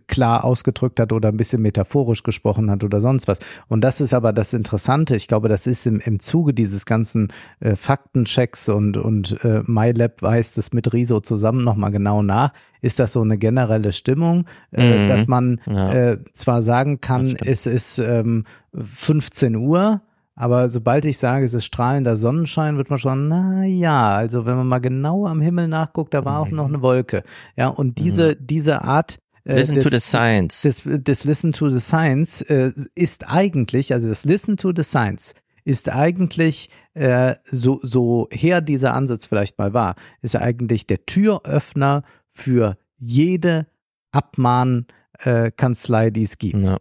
klar 0.07 0.43
ausgedrückt 0.43 0.99
hat 0.99 1.11
oder 1.11 1.29
ein 1.29 1.37
bisschen 1.37 1.61
metaphorisch 1.61 2.23
gesprochen 2.23 2.71
hat 2.71 2.83
oder 2.83 3.01
sonst 3.01 3.27
was. 3.27 3.39
Und 3.67 3.81
das 3.83 4.01
ist 4.01 4.13
aber 4.13 4.33
das 4.33 4.53
Interessante. 4.53 5.15
Ich 5.15 5.27
glaube, 5.27 5.49
das 5.49 5.67
ist 5.67 5.85
im, 5.85 5.99
im 5.99 6.19
Zuge 6.19 6.53
dieses 6.53 6.85
ganzen 6.85 7.27
äh, 7.59 7.75
Faktenchecks 7.75 8.69
und, 8.69 8.97
und 8.97 9.43
äh, 9.43 9.61
MyLab 9.67 10.21
weist 10.23 10.57
das 10.57 10.73
mit 10.73 10.93
Riso 10.93 11.19
zusammen 11.19 11.63
nochmal 11.63 11.91
genau 11.91 12.23
nach. 12.23 12.53
Ist 12.81 12.99
das 12.99 13.13
so 13.13 13.21
eine 13.21 13.37
generelle 13.37 13.91
Stimmung, 13.93 14.45
äh, 14.71 15.03
Mhm. 15.03 15.07
dass 15.09 15.27
man 15.27 15.61
Ja. 15.67 15.93
äh, 15.93 16.17
zwar 16.33 16.61
sagen 16.61 17.01
kann, 17.01 17.35
es 17.43 17.65
ist 17.67 17.99
ähm, 17.99 18.45
15 18.73 19.55
Uhr, 19.57 20.01
aber 20.35 20.69
sobald 20.69 21.05
ich 21.05 21.17
sage, 21.17 21.45
es 21.45 21.53
ist 21.53 21.65
strahlender 21.65 22.15
Sonnenschein, 22.15 22.77
wird 22.77 22.89
man 22.89 22.99
schon, 22.99 23.27
na 23.27 23.63
ja, 23.63 24.15
also 24.15 24.45
wenn 24.45 24.57
man 24.57 24.67
mal 24.67 24.79
genau 24.79 25.25
am 25.25 25.41
Himmel 25.41 25.67
nachguckt, 25.67 26.13
da 26.13 26.25
war 26.25 26.39
auch 26.39 26.49
noch 26.49 26.67
eine 26.67 26.81
Wolke. 26.81 27.23
Ja, 27.55 27.69
und 27.69 27.97
diese, 27.97 28.35
diese 28.35 28.81
Art 28.83 29.17
äh, 29.45 29.55
Listen 29.55 29.79
to 29.79 29.89
des- 29.89 30.03
the 30.03 30.09
science. 30.09 30.61
Das, 30.63 30.81
das 31.03 31.23
Listen 31.23 31.51
to 31.51 31.69
the 31.69 31.79
Science 31.79 32.41
äh, 32.41 32.71
ist 32.95 33.29
eigentlich, 33.31 33.93
also 33.93 34.07
das 34.09 34.25
Listen 34.25 34.57
to 34.57 34.71
the 34.75 34.83
Science 34.83 35.33
ist 35.63 35.89
eigentlich, 35.89 36.69
äh, 36.93 37.35
so, 37.43 37.79
so 37.81 38.27
her 38.31 38.61
dieser 38.61 38.93
Ansatz 38.93 39.25
vielleicht 39.25 39.57
mal 39.57 39.73
war, 39.73 39.95
ist 40.21 40.35
eigentlich 40.35 40.85
der 40.85 41.05
Türöffner 41.05 42.03
für 42.29 42.77
jede 42.97 43.65
Abmahnkanzlei, 44.11 46.07
äh, 46.07 46.11
die 46.11 46.23
es 46.23 46.37
gibt. 46.37 46.57
Ja. 46.59 46.77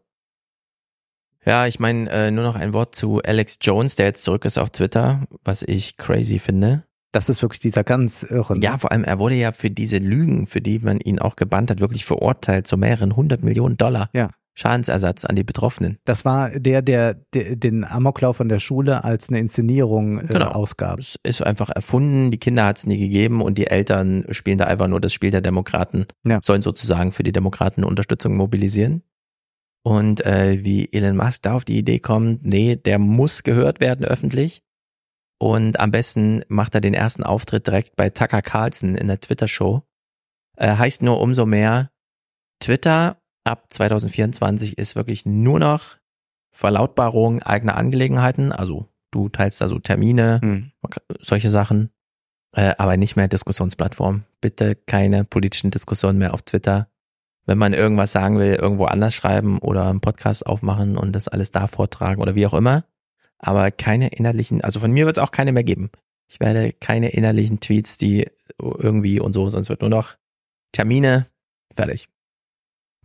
Ja, 1.46 1.66
ich 1.66 1.78
meine, 1.80 2.10
äh, 2.10 2.30
nur 2.30 2.44
noch 2.44 2.54
ein 2.56 2.72
Wort 2.72 2.94
zu 2.94 3.20
Alex 3.22 3.58
Jones, 3.60 3.96
der 3.96 4.06
jetzt 4.06 4.24
zurück 4.24 4.44
ist 4.44 4.58
auf 4.58 4.70
Twitter, 4.70 5.22
was 5.44 5.62
ich 5.62 5.96
crazy 5.96 6.38
finde. 6.38 6.84
Das 7.12 7.28
ist 7.28 7.42
wirklich 7.42 7.60
dieser 7.60 7.84
ganz 7.84 8.24
irre. 8.24 8.58
Ja, 8.60 8.76
vor 8.78 8.90
allem, 8.90 9.04
er 9.04 9.18
wurde 9.18 9.36
ja 9.36 9.52
für 9.52 9.70
diese 9.70 9.98
Lügen, 9.98 10.46
für 10.46 10.60
die 10.60 10.80
man 10.80 10.98
ihn 11.00 11.18
auch 11.20 11.36
gebannt 11.36 11.70
hat, 11.70 11.80
wirklich 11.80 12.04
verurteilt 12.04 12.66
zu 12.66 12.76
mehreren 12.76 13.14
hundert 13.14 13.42
Millionen 13.44 13.76
Dollar 13.76 14.08
Ja. 14.14 14.30
Schadensersatz 14.56 15.24
an 15.24 15.34
die 15.36 15.42
Betroffenen. 15.44 15.98
Das 16.04 16.24
war 16.24 16.50
der, 16.50 16.80
der, 16.80 17.14
der 17.34 17.56
den 17.56 17.84
Amoklauf 17.84 18.40
an 18.40 18.48
der 18.48 18.60
Schule 18.60 19.02
als 19.04 19.28
eine 19.28 19.40
Inszenierung 19.40 20.20
äh, 20.20 20.26
Genau. 20.28 20.46
ausgab. 20.52 20.98
Es 21.00 21.16
ist 21.24 21.42
einfach 21.42 21.70
erfunden, 21.70 22.30
die 22.30 22.38
Kinder 22.38 22.64
hat 22.66 22.78
es 22.78 22.86
nie 22.86 22.98
gegeben 22.98 23.42
und 23.42 23.58
die 23.58 23.66
Eltern 23.66 24.24
spielen 24.30 24.58
da 24.58 24.64
einfach 24.66 24.86
nur 24.88 25.00
das 25.00 25.12
Spiel 25.12 25.30
der 25.32 25.40
Demokraten, 25.40 26.06
Ja. 26.24 26.38
sollen 26.42 26.62
sozusagen 26.62 27.10
für 27.12 27.22
die 27.24 27.32
Demokraten 27.32 27.82
Unterstützung 27.84 28.36
mobilisieren. 28.36 29.02
Und 29.86 30.24
äh, 30.24 30.64
wie 30.64 30.90
Elon 30.92 31.16
Musk 31.16 31.42
da 31.42 31.54
auf 31.54 31.64
die 31.64 31.76
Idee 31.78 31.98
kommt, 31.98 32.44
nee, 32.44 32.76
der 32.76 32.98
muss 32.98 33.42
gehört 33.42 33.80
werden 33.80 34.06
öffentlich. 34.06 34.62
Und 35.38 35.78
am 35.78 35.90
besten 35.90 36.42
macht 36.48 36.74
er 36.74 36.80
den 36.80 36.94
ersten 36.94 37.22
Auftritt 37.22 37.66
direkt 37.66 37.96
bei 37.96 38.08
Tucker 38.08 38.40
Carlson 38.40 38.94
in 38.96 39.08
der 39.08 39.20
Twitter-Show. 39.20 39.82
Äh, 40.56 40.76
heißt 40.76 41.02
nur 41.02 41.20
umso 41.20 41.44
mehr, 41.44 41.90
Twitter 42.60 43.18
ab 43.44 43.66
2024 43.68 44.78
ist 44.78 44.96
wirklich 44.96 45.26
nur 45.26 45.58
noch 45.58 45.98
Verlautbarung 46.54 47.42
eigener 47.42 47.76
Angelegenheiten. 47.76 48.52
Also 48.52 48.88
du 49.10 49.28
teilst 49.28 49.60
da 49.60 49.68
so 49.68 49.78
Termine, 49.78 50.40
Hm. 50.40 50.70
solche 51.20 51.50
Sachen, 51.50 51.90
äh, 52.56 52.74
aber 52.78 52.96
nicht 52.96 53.16
mehr 53.16 53.28
Diskussionsplattform. 53.28 54.24
Bitte 54.40 54.76
keine 54.76 55.24
politischen 55.24 55.70
Diskussionen 55.70 56.18
mehr 56.18 56.32
auf 56.32 56.42
Twitter. 56.42 56.88
Wenn 57.46 57.58
man 57.58 57.74
irgendwas 57.74 58.12
sagen 58.12 58.38
will, 58.38 58.54
irgendwo 58.54 58.86
anders 58.86 59.14
schreiben 59.14 59.58
oder 59.58 59.88
einen 59.88 60.00
Podcast 60.00 60.46
aufmachen 60.46 60.96
und 60.96 61.12
das 61.12 61.28
alles 61.28 61.50
da 61.50 61.66
vortragen 61.66 62.22
oder 62.22 62.34
wie 62.34 62.46
auch 62.46 62.54
immer. 62.54 62.84
Aber 63.38 63.70
keine 63.70 64.08
innerlichen, 64.08 64.62
also 64.62 64.80
von 64.80 64.90
mir 64.90 65.04
wird 65.06 65.18
es 65.18 65.22
auch 65.22 65.30
keine 65.30 65.52
mehr 65.52 65.64
geben. 65.64 65.90
Ich 66.30 66.40
werde 66.40 66.72
keine 66.72 67.10
innerlichen 67.10 67.60
Tweets, 67.60 67.98
die 67.98 68.26
irgendwie 68.58 69.20
und 69.20 69.34
so, 69.34 69.48
sonst 69.48 69.68
wird 69.68 69.82
nur 69.82 69.90
noch 69.90 70.16
Termine, 70.72 71.26
fertig. 71.74 72.08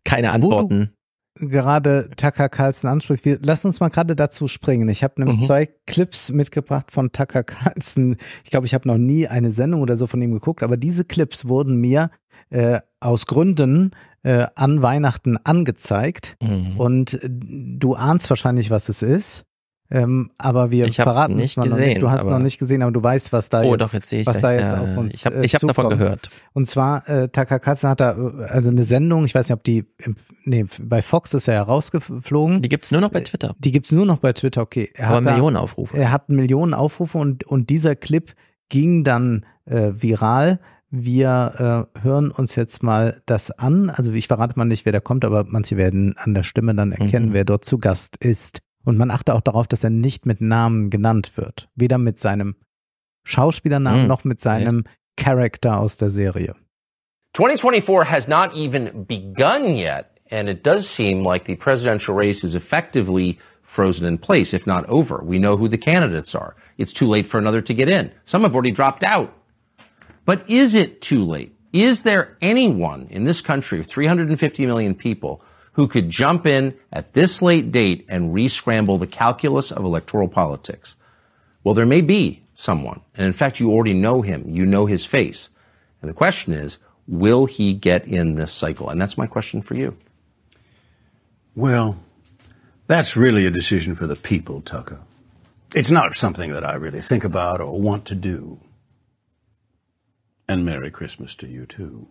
Keine 0.05 0.31
Antworten. 0.31 0.93
gerade 1.35 2.09
Tucker 2.17 2.49
Carlson 2.49 2.89
ansprichst, 2.89 3.23
wir, 3.23 3.39
lass 3.41 3.63
uns 3.63 3.79
mal 3.79 3.89
gerade 3.89 4.15
dazu 4.15 4.47
springen. 4.47 4.89
Ich 4.89 5.03
habe 5.03 5.13
nämlich 5.21 5.39
Mhm. 5.41 5.45
zwei 5.45 5.65
Clips 5.85 6.31
mitgebracht 6.31 6.91
von 6.91 7.11
Tucker 7.11 7.43
Carlson. 7.43 8.17
Ich 8.43 8.49
glaube, 8.51 8.65
ich 8.65 8.73
habe 8.73 8.87
noch 8.87 8.97
nie 8.97 9.27
eine 9.27 9.51
Sendung 9.51 9.81
oder 9.81 9.95
so 9.95 10.07
von 10.07 10.21
ihm 10.21 10.33
geguckt, 10.33 10.63
aber 10.63 10.75
diese 10.77 11.05
Clips 11.05 11.47
wurden 11.47 11.77
mir 11.79 12.09
äh, 12.49 12.79
aus 12.99 13.25
Gründen 13.27 13.91
äh, 14.23 14.45
an 14.55 14.81
Weihnachten 14.81 15.37
angezeigt 15.43 16.35
Mhm. 16.41 16.77
und 16.79 17.13
äh, 17.23 17.29
du 17.29 17.95
ahnst 17.95 18.29
wahrscheinlich, 18.29 18.69
was 18.69 18.89
es 18.89 19.01
ist. 19.01 19.45
Ähm, 19.91 20.29
aber 20.37 20.69
wir 20.69 20.85
Ich 20.85 20.97
verraten 20.97 21.35
nicht 21.35 21.51
es 21.53 21.57
mal 21.57 21.63
noch 21.63 21.71
gesehen, 21.71 21.87
nicht. 21.89 22.01
Du 22.03 22.11
hast 22.11 22.21
es 22.21 22.27
noch 22.27 22.37
nicht 22.37 22.59
gesehen, 22.59 22.83
aber 22.83 22.91
du 22.91 23.01
weißt, 23.01 23.33
was 23.33 23.49
da 23.49 23.61
Oh, 23.63 23.71
jetzt, 23.71 23.81
doch, 23.81 23.91
jetzt 23.93 24.07
sehe 24.07 24.21
ich 24.21 24.27
was 24.27 24.39
da 24.39 24.51
jetzt 24.51 24.61
Ja, 24.71 24.81
auf 24.81 24.97
uns 24.97 25.15
ich 25.15 25.25
hab- 25.25 25.33
äh, 25.33 25.43
ich 25.43 25.55
hab 25.55 25.61
davon 25.61 25.89
gehört. 25.89 26.29
Und 26.53 26.67
zwar 26.67 27.09
äh, 27.09 27.27
Carlson 27.27 27.89
hat 27.89 27.99
da 27.99 28.11
äh, 28.11 28.43
also 28.49 28.69
eine 28.69 28.83
Sendung, 28.83 29.25
ich 29.25 29.33
weiß 29.33 29.47
nicht, 29.49 29.55
ob 29.55 29.63
die 29.63 29.85
nee, 30.45 30.65
bei 30.79 31.01
Fox 31.01 31.33
ist 31.33 31.47
er 31.47 31.55
ja 31.55 31.63
rausgeflogen. 31.63 32.61
Die 32.61 32.69
gibt's 32.69 32.91
nur 32.91 33.01
noch 33.01 33.09
bei 33.09 33.21
Twitter. 33.21 33.55
Die 33.57 33.71
gibt's 33.71 33.91
nur 33.91 34.05
noch 34.05 34.19
bei 34.19 34.31
Twitter, 34.33 34.61
okay. 34.61 34.91
Er 34.93 35.07
Aber 35.07 35.15
hat 35.17 35.25
da- 35.25 35.31
Millionen 35.31 35.55
Aufrufe. 35.55 35.97
Er 35.97 36.11
hat 36.11 36.29
Millionen 36.29 36.75
Aufrufe 36.75 37.17
und, 37.17 37.43
und 37.45 37.71
dieser 37.71 37.95
Clip 37.95 38.35
ging 38.69 39.03
dann 39.03 39.43
äh, 39.65 39.91
viral. 39.95 40.59
Wir 40.91 41.87
äh, 41.95 42.01
hören 42.01 42.31
uns 42.31 42.55
jetzt 42.55 42.81
mal 42.81 43.21
das 43.27 43.51
an. 43.51 43.89
Also 43.89 44.11
ich 44.11 44.27
verrate 44.27 44.57
mal 44.57 44.65
nicht, 44.65 44.85
wer 44.85 44.91
da 44.93 44.99
kommt, 44.99 45.23
aber 45.23 45.45
manche 45.47 45.77
werden 45.77 46.15
an 46.17 46.33
der 46.33 46.43
Stimme 46.43 46.73
dann 46.73 46.91
erkennen, 46.91 47.29
Mhm. 47.29 47.33
wer 47.33 47.45
dort 47.45 47.63
zu 47.65 47.77
Gast 47.77 48.17
ist. 48.17 48.61
Und 48.85 48.97
man 48.97 49.11
achte 49.11 49.35
auch 49.35 49.41
darauf, 49.41 49.67
dass 49.67 49.83
er 49.83 49.91
nicht 49.91 50.25
mit 50.25 50.41
Namen 50.41 50.89
genannt 50.89 51.33
wird. 51.35 51.69
Weder 51.75 51.97
mit 51.99 52.19
seinem 52.19 52.55
Schauspielernamen 53.23 54.03
Mhm. 54.03 54.07
noch 54.07 54.23
mit 54.23 54.39
seinem 54.39 54.85
Charakter 55.15 55.79
aus 55.79 55.97
der 55.97 56.09
Serie. 56.09 56.55
2024 57.35 58.09
has 58.09 58.27
not 58.27 58.55
even 58.55 59.05
begun 59.05 59.75
yet, 59.75 60.05
and 60.31 60.49
it 60.49 60.65
does 60.65 60.87
seem 60.95 61.23
like 61.23 61.45
the 61.45 61.55
presidential 61.55 62.15
race 62.15 62.43
is 62.43 62.55
effectively 62.55 63.37
frozen 63.61 64.07
in 64.07 64.17
place, 64.17 64.53
if 64.55 64.65
not 64.65 64.87
over. 64.89 65.21
We 65.23 65.37
know 65.37 65.59
who 65.59 65.69
the 65.69 65.77
candidates 65.77 66.33
are. 66.33 66.55
It's 66.77 66.93
too 66.93 67.07
late 67.07 67.29
for 67.29 67.37
another 67.39 67.61
to 67.61 67.73
get 67.75 67.87
in. 67.89 68.09
Some 68.25 68.43
have 68.43 68.55
already 68.55 68.71
dropped 68.73 69.03
out. 69.03 69.29
But 70.29 70.47
is 70.47 70.75
it 70.75 71.01
too 71.01 71.25
late? 71.25 71.55
Is 71.73 72.03
there 72.03 72.37
anyone 72.39 73.07
in 73.09 73.23
this 73.23 73.41
country 73.41 73.79
of 73.79 73.87
350 73.87 74.63
million 74.67 74.93
people 74.93 75.41
who 75.73 75.87
could 75.87 76.11
jump 76.11 76.45
in 76.45 76.75
at 76.93 77.13
this 77.13 77.41
late 77.41 77.71
date 77.71 78.05
and 78.07 78.31
re-scramble 78.31 78.99
the 78.99 79.07
calculus 79.07 79.71
of 79.71 79.83
electoral 79.83 80.27
politics? 80.27 80.95
Well, 81.63 81.73
there 81.73 81.87
may 81.87 82.01
be 82.01 82.43
someone, 82.53 83.01
and 83.15 83.25
in 83.25 83.33
fact, 83.33 83.59
you 83.59 83.71
already 83.71 83.95
know 83.95 84.21
him. 84.21 84.53
You 84.53 84.67
know 84.67 84.85
his 84.85 85.03
face. 85.03 85.49
And 86.03 86.09
the 86.09 86.13
question 86.13 86.53
is, 86.53 86.77
will 87.07 87.47
he 87.47 87.73
get 87.73 88.07
in 88.07 88.35
this 88.35 88.53
cycle? 88.53 88.91
And 88.91 89.01
that's 89.01 89.17
my 89.17 89.25
question 89.25 89.63
for 89.63 89.73
you. 89.73 89.97
Well, 91.55 91.97
that's 92.85 93.17
really 93.17 93.47
a 93.47 93.49
decision 93.49 93.95
for 93.95 94.05
the 94.05 94.15
people, 94.15 94.61
Tucker. 94.61 94.99
It's 95.73 95.89
not 95.89 96.15
something 96.15 96.53
that 96.53 96.63
I 96.63 96.75
really 96.75 97.01
think 97.01 97.23
about 97.23 97.61
or 97.61 97.79
want 97.79 98.05
to 98.05 98.13
do. 98.13 98.59
And 100.49 100.65
Merry 100.65 100.89
Christmas 100.89 101.35
to 101.35 101.47
you, 101.47 101.67
too. 101.67 102.07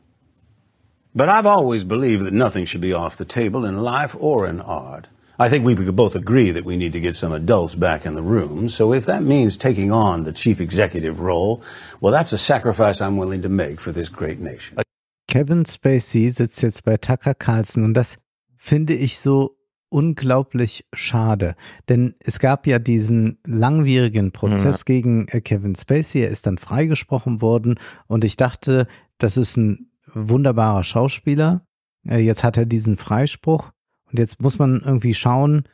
But 1.12 1.28
I've 1.28 1.44
always 1.44 1.82
believed 1.82 2.24
that 2.24 2.32
nothing 2.32 2.66
should 2.66 2.80
be 2.80 2.92
off 2.92 3.16
the 3.16 3.24
table 3.24 3.64
in 3.64 3.82
life 3.82 4.14
or 4.16 4.46
in 4.46 4.60
art. 4.60 5.08
I 5.40 5.48
think 5.48 5.64
we 5.64 5.74
could 5.74 5.96
both 5.96 6.14
agree 6.14 6.52
that 6.52 6.64
we 6.64 6.76
need 6.76 6.92
to 6.92 7.00
get 7.00 7.16
some 7.16 7.32
adults 7.32 7.74
back 7.74 8.06
in 8.06 8.14
the 8.14 8.22
room. 8.22 8.68
So 8.68 8.92
if 8.92 9.06
that 9.06 9.24
means 9.24 9.56
taking 9.56 9.90
on 9.90 10.22
the 10.22 10.32
chief 10.32 10.60
executive 10.60 11.18
role, 11.18 11.64
well, 12.00 12.12
that's 12.12 12.32
a 12.32 12.38
sacrifice 12.38 13.00
I'm 13.00 13.16
willing 13.16 13.42
to 13.42 13.48
make 13.48 13.80
for 13.80 13.90
this 13.90 14.08
great 14.08 14.38
nation. 14.38 14.78
Kevin 15.26 15.64
Spacey 15.64 16.30
sitzt 16.30 16.62
jetzt 16.62 16.84
bei 16.84 16.96
Tucker 16.96 17.34
Carlson 17.34 17.84
und 17.84 17.94
das 17.94 18.18
finde 18.56 18.94
ich 18.94 19.18
so 19.18 19.57
unglaublich 19.90 20.86
schade, 20.92 21.54
denn 21.88 22.14
es 22.20 22.38
gab 22.38 22.66
ja 22.66 22.78
diesen 22.78 23.38
langwierigen 23.46 24.32
Prozess 24.32 24.80
Ja. 24.80 24.84
gegen 24.84 25.26
äh, 25.28 25.40
Kevin 25.40 25.74
Spacey, 25.74 26.22
er 26.22 26.28
ist 26.28 26.46
dann 26.46 26.58
freigesprochen 26.58 27.40
worden 27.40 27.78
und 28.06 28.24
ich 28.24 28.36
dachte, 28.36 28.86
das 29.18 29.36
ist 29.36 29.56
ein 29.56 29.90
wunderbarer 30.12 30.84
Schauspieler. 30.84 31.64
Äh, 32.06 32.18
Jetzt 32.18 32.44
hat 32.44 32.56
er 32.56 32.66
diesen 32.66 32.96
Freispruch 32.98 33.70
und 34.10 34.18
jetzt 34.18 34.40
muss 34.40 34.58
man 34.58 34.80
irgendwie 34.84 35.14
schauen, 35.14 35.64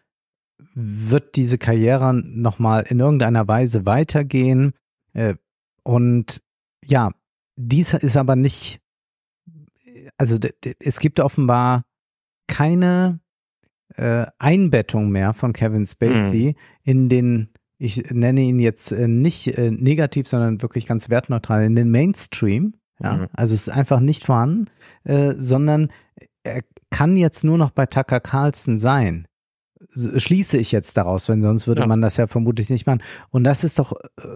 wird 0.75 1.37
diese 1.37 1.59
Karriere 1.59 2.15
nochmal 2.15 2.85
in 2.89 3.01
irgendeiner 3.01 3.47
Weise 3.49 3.85
weitergehen? 3.87 4.73
Äh, 5.13 5.35
und 5.83 6.41
ja, 6.85 7.11
dies 7.57 7.93
ist 7.95 8.17
aber 8.17 8.37
nicht, 8.37 8.81
also 10.19 10.39
es 10.81 10.99
gibt 11.01 11.21
offenbar 11.21 11.83
keine 12.47 13.21
äh, 13.97 14.27
Einbettung 14.39 15.11
mehr 15.11 15.35
von 15.35 15.53
Kevin 15.53 15.87
Spacey 15.87 16.55
mhm. 16.57 16.61
in 16.83 17.09
den, 17.09 17.49
ich 17.79 18.11
nenne 18.11 18.41
ihn 18.41 18.59
jetzt 18.59 18.93
äh, 18.93 19.09
nicht 19.09 19.59
äh, 19.59 19.71
negativ, 19.71 20.27
sondern 20.27 20.63
wirklich 20.63 20.87
ganz 20.87 21.11
wertneutral, 21.11 21.65
in 21.65 21.77
den 21.77 21.91
Mainstream. 21.91 22.75
Ja, 23.01 23.15
mhm. 23.15 23.27
also 23.33 23.55
es 23.55 23.69
ist 23.69 23.75
einfach 23.75 24.01
nicht 24.01 24.25
vorhanden, 24.25 24.67
äh, 25.05 25.35
sondern 25.37 25.91
er 26.43 26.63
kann 26.91 27.17
jetzt 27.17 27.45
nur 27.45 27.59
noch 27.59 27.71
bei 27.71 27.87
Tucker 27.87 28.21
Carlson 28.21 28.79
sein 28.79 29.27
schließe 29.95 30.59
ich 30.59 30.73
jetzt 30.73 30.97
daraus, 30.97 31.29
wenn 31.29 31.43
sonst 31.43 31.67
würde 31.67 31.83
ja. 31.83 31.87
man 31.87 32.01
das 32.01 32.17
ja 32.17 32.27
vermutlich 32.27 32.71
nicht 32.71 32.87
machen. 32.87 33.03
Und 33.31 33.45
das 33.45 33.65
ist 33.65 33.79
doch 33.79 33.93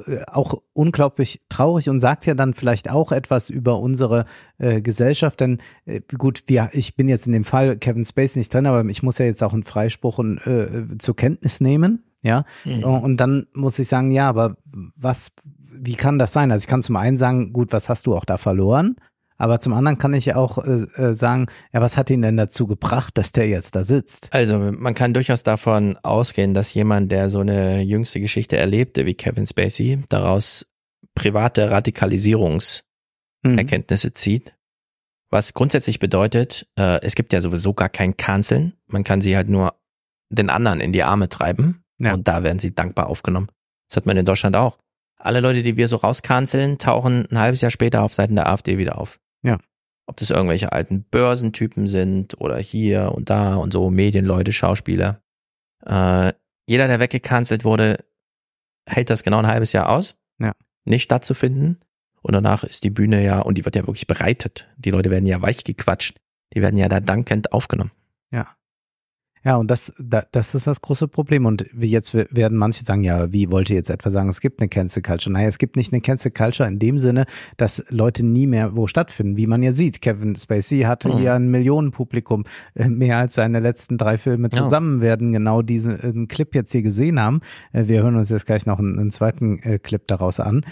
äh, 0.06 0.22
auch 0.26 0.62
unglaublich 0.72 1.42
traurig 1.48 1.88
und 1.88 2.00
sagt 2.00 2.26
ja 2.26 2.34
dann 2.34 2.54
vielleicht 2.54 2.90
auch 2.90 3.12
etwas 3.12 3.50
über 3.50 3.80
unsere 3.80 4.24
äh, 4.58 4.80
Gesellschaft. 4.80 5.40
Denn 5.40 5.58
äh, 5.84 6.00
gut, 6.16 6.44
wir, 6.46 6.70
ich 6.72 6.96
bin 6.96 7.08
jetzt 7.08 7.26
in 7.26 7.32
dem 7.32 7.44
Fall 7.44 7.76
Kevin 7.76 8.04
Space 8.04 8.36
nicht 8.36 8.52
drin, 8.52 8.66
aber 8.66 8.84
ich 8.84 9.02
muss 9.02 9.18
ja 9.18 9.26
jetzt 9.26 9.42
auch 9.42 9.52
einen 9.52 9.64
Freispruch 9.64 10.18
und, 10.18 10.38
äh, 10.46 10.86
zur 10.98 11.16
Kenntnis 11.16 11.60
nehmen. 11.60 12.04
Ja, 12.20 12.44
mhm. 12.64 12.82
und 12.82 13.16
dann 13.18 13.46
muss 13.54 13.78
ich 13.78 13.86
sagen, 13.86 14.10
ja, 14.10 14.28
aber 14.28 14.56
was, 14.96 15.30
wie 15.70 15.94
kann 15.94 16.18
das 16.18 16.32
sein? 16.32 16.50
Also 16.50 16.64
ich 16.64 16.66
kann 16.66 16.82
zum 16.82 16.96
einen 16.96 17.16
sagen, 17.16 17.52
gut, 17.52 17.72
was 17.72 17.88
hast 17.88 18.06
du 18.06 18.16
auch 18.16 18.24
da 18.24 18.38
verloren? 18.38 18.96
Aber 19.38 19.60
zum 19.60 19.72
anderen 19.72 19.98
kann 19.98 20.14
ich 20.14 20.34
auch 20.34 20.58
äh, 20.58 20.82
äh, 21.00 21.14
sagen, 21.14 21.46
ja, 21.72 21.80
was 21.80 21.96
hat 21.96 22.10
ihn 22.10 22.22
denn 22.22 22.36
dazu 22.36 22.66
gebracht, 22.66 23.16
dass 23.16 23.30
der 23.30 23.46
jetzt 23.48 23.76
da 23.76 23.84
sitzt? 23.84 24.34
Also 24.34 24.58
man 24.58 24.94
kann 24.94 25.14
durchaus 25.14 25.44
davon 25.44 25.96
ausgehen, 26.02 26.54
dass 26.54 26.74
jemand, 26.74 27.12
der 27.12 27.30
so 27.30 27.38
eine 27.40 27.82
jüngste 27.82 28.18
Geschichte 28.20 28.56
erlebte 28.56 29.06
wie 29.06 29.14
Kevin 29.14 29.46
Spacey, 29.46 30.02
daraus 30.08 30.66
private 31.14 31.70
Radikalisierungserkenntnisse 31.70 34.08
mhm. 34.08 34.14
zieht. 34.14 34.54
Was 35.30 35.54
grundsätzlich 35.54 36.00
bedeutet, 36.00 36.66
äh, 36.76 37.00
es 37.02 37.14
gibt 37.14 37.32
ja 37.32 37.40
sowieso 37.40 37.74
gar 37.74 37.90
kein 37.90 38.16
Canceln. 38.16 38.72
Man 38.86 39.04
kann 39.04 39.20
sie 39.20 39.36
halt 39.36 39.48
nur 39.48 39.74
den 40.30 40.50
anderen 40.50 40.80
in 40.80 40.92
die 40.92 41.04
Arme 41.04 41.28
treiben. 41.28 41.84
Ja. 41.98 42.14
Und 42.14 42.26
da 42.26 42.42
werden 42.42 42.58
sie 42.58 42.74
dankbar 42.74 43.06
aufgenommen. 43.06 43.46
Das 43.88 43.96
hat 43.96 44.06
man 44.06 44.16
in 44.16 44.26
Deutschland 44.26 44.56
auch. 44.56 44.78
Alle 45.16 45.40
Leute, 45.40 45.62
die 45.62 45.76
wir 45.76 45.86
so 45.88 45.96
rauskanzeln, 45.96 46.78
tauchen 46.78 47.26
ein 47.30 47.38
halbes 47.38 47.60
Jahr 47.60 47.70
später 47.70 48.02
auf 48.02 48.14
Seiten 48.14 48.34
der 48.36 48.48
AfD 48.48 48.78
wieder 48.78 48.98
auf. 48.98 49.20
Ja. 49.42 49.58
Ob 50.06 50.16
das 50.16 50.30
irgendwelche 50.30 50.72
alten 50.72 51.04
Börsentypen 51.04 51.86
sind 51.86 52.40
oder 52.40 52.58
hier 52.58 53.12
und 53.14 53.30
da 53.30 53.56
und 53.56 53.72
so 53.72 53.90
Medienleute, 53.90 54.52
Schauspieler. 54.52 55.22
Äh, 55.84 56.32
jeder, 56.66 56.86
der 56.88 57.00
weggecancelt 57.00 57.64
wurde, 57.64 58.04
hält 58.86 59.10
das 59.10 59.22
genau 59.22 59.38
ein 59.38 59.46
halbes 59.46 59.72
Jahr 59.72 59.88
aus. 59.88 60.16
Ja. 60.38 60.52
Nicht 60.84 61.04
stattzufinden. 61.04 61.80
Und 62.22 62.32
danach 62.34 62.64
ist 62.64 62.84
die 62.84 62.90
Bühne 62.90 63.22
ja, 63.22 63.40
und 63.40 63.56
die 63.56 63.64
wird 63.64 63.76
ja 63.76 63.86
wirklich 63.86 64.06
bereitet. 64.06 64.68
Die 64.76 64.90
Leute 64.90 65.10
werden 65.10 65.26
ja 65.26 65.40
weich 65.40 65.64
gequatscht. 65.64 66.18
Die 66.54 66.62
werden 66.62 66.76
ja 66.78 66.88
da 66.88 67.00
dankend 67.00 67.52
aufgenommen. 67.52 67.92
Ja. 68.30 68.57
Ja, 69.44 69.56
und 69.56 69.70
das, 69.70 69.92
das 69.98 70.54
ist 70.54 70.66
das 70.66 70.80
große 70.80 71.08
Problem. 71.08 71.46
Und 71.46 71.66
jetzt 71.78 72.14
werden 72.14 72.58
manche 72.58 72.84
sagen, 72.84 73.04
ja, 73.04 73.32
wie 73.32 73.50
wollt 73.50 73.70
ihr 73.70 73.76
jetzt 73.76 73.90
etwa 73.90 74.10
sagen, 74.10 74.28
es 74.28 74.40
gibt 74.40 74.60
eine 74.60 74.68
Cancel 74.68 75.02
Culture? 75.02 75.32
Naja, 75.32 75.48
es 75.48 75.58
gibt 75.58 75.76
nicht 75.76 75.92
eine 75.92 76.00
Cancel 76.00 76.30
Culture 76.30 76.68
in 76.68 76.78
dem 76.78 76.98
Sinne, 76.98 77.24
dass 77.56 77.84
Leute 77.88 78.24
nie 78.24 78.46
mehr 78.46 78.76
wo 78.76 78.86
stattfinden, 78.86 79.36
wie 79.36 79.46
man 79.46 79.62
ja 79.62 79.72
sieht. 79.72 80.02
Kevin 80.02 80.36
Spacey 80.36 80.80
hatte 80.80 81.08
mhm. 81.08 81.18
hier 81.18 81.34
ein 81.34 81.48
Millionenpublikum, 81.48 82.44
äh, 82.74 82.88
mehr 82.88 83.18
als 83.18 83.34
seine 83.34 83.60
letzten 83.60 83.98
drei 83.98 84.18
Filme 84.18 84.50
zusammen 84.50 84.98
ja. 84.98 85.02
werden 85.02 85.32
genau 85.32 85.62
diesen 85.62 86.24
äh, 86.24 86.26
Clip 86.26 86.54
jetzt 86.54 86.72
hier 86.72 86.82
gesehen 86.82 87.20
haben. 87.20 87.40
Äh, 87.72 87.84
wir 87.86 88.02
hören 88.02 88.16
uns 88.16 88.28
jetzt 88.30 88.46
gleich 88.46 88.66
noch 88.66 88.78
einen, 88.78 88.98
einen 88.98 89.10
zweiten 89.10 89.60
Clip 89.82 90.06
daraus 90.06 90.40
an. 90.40 90.64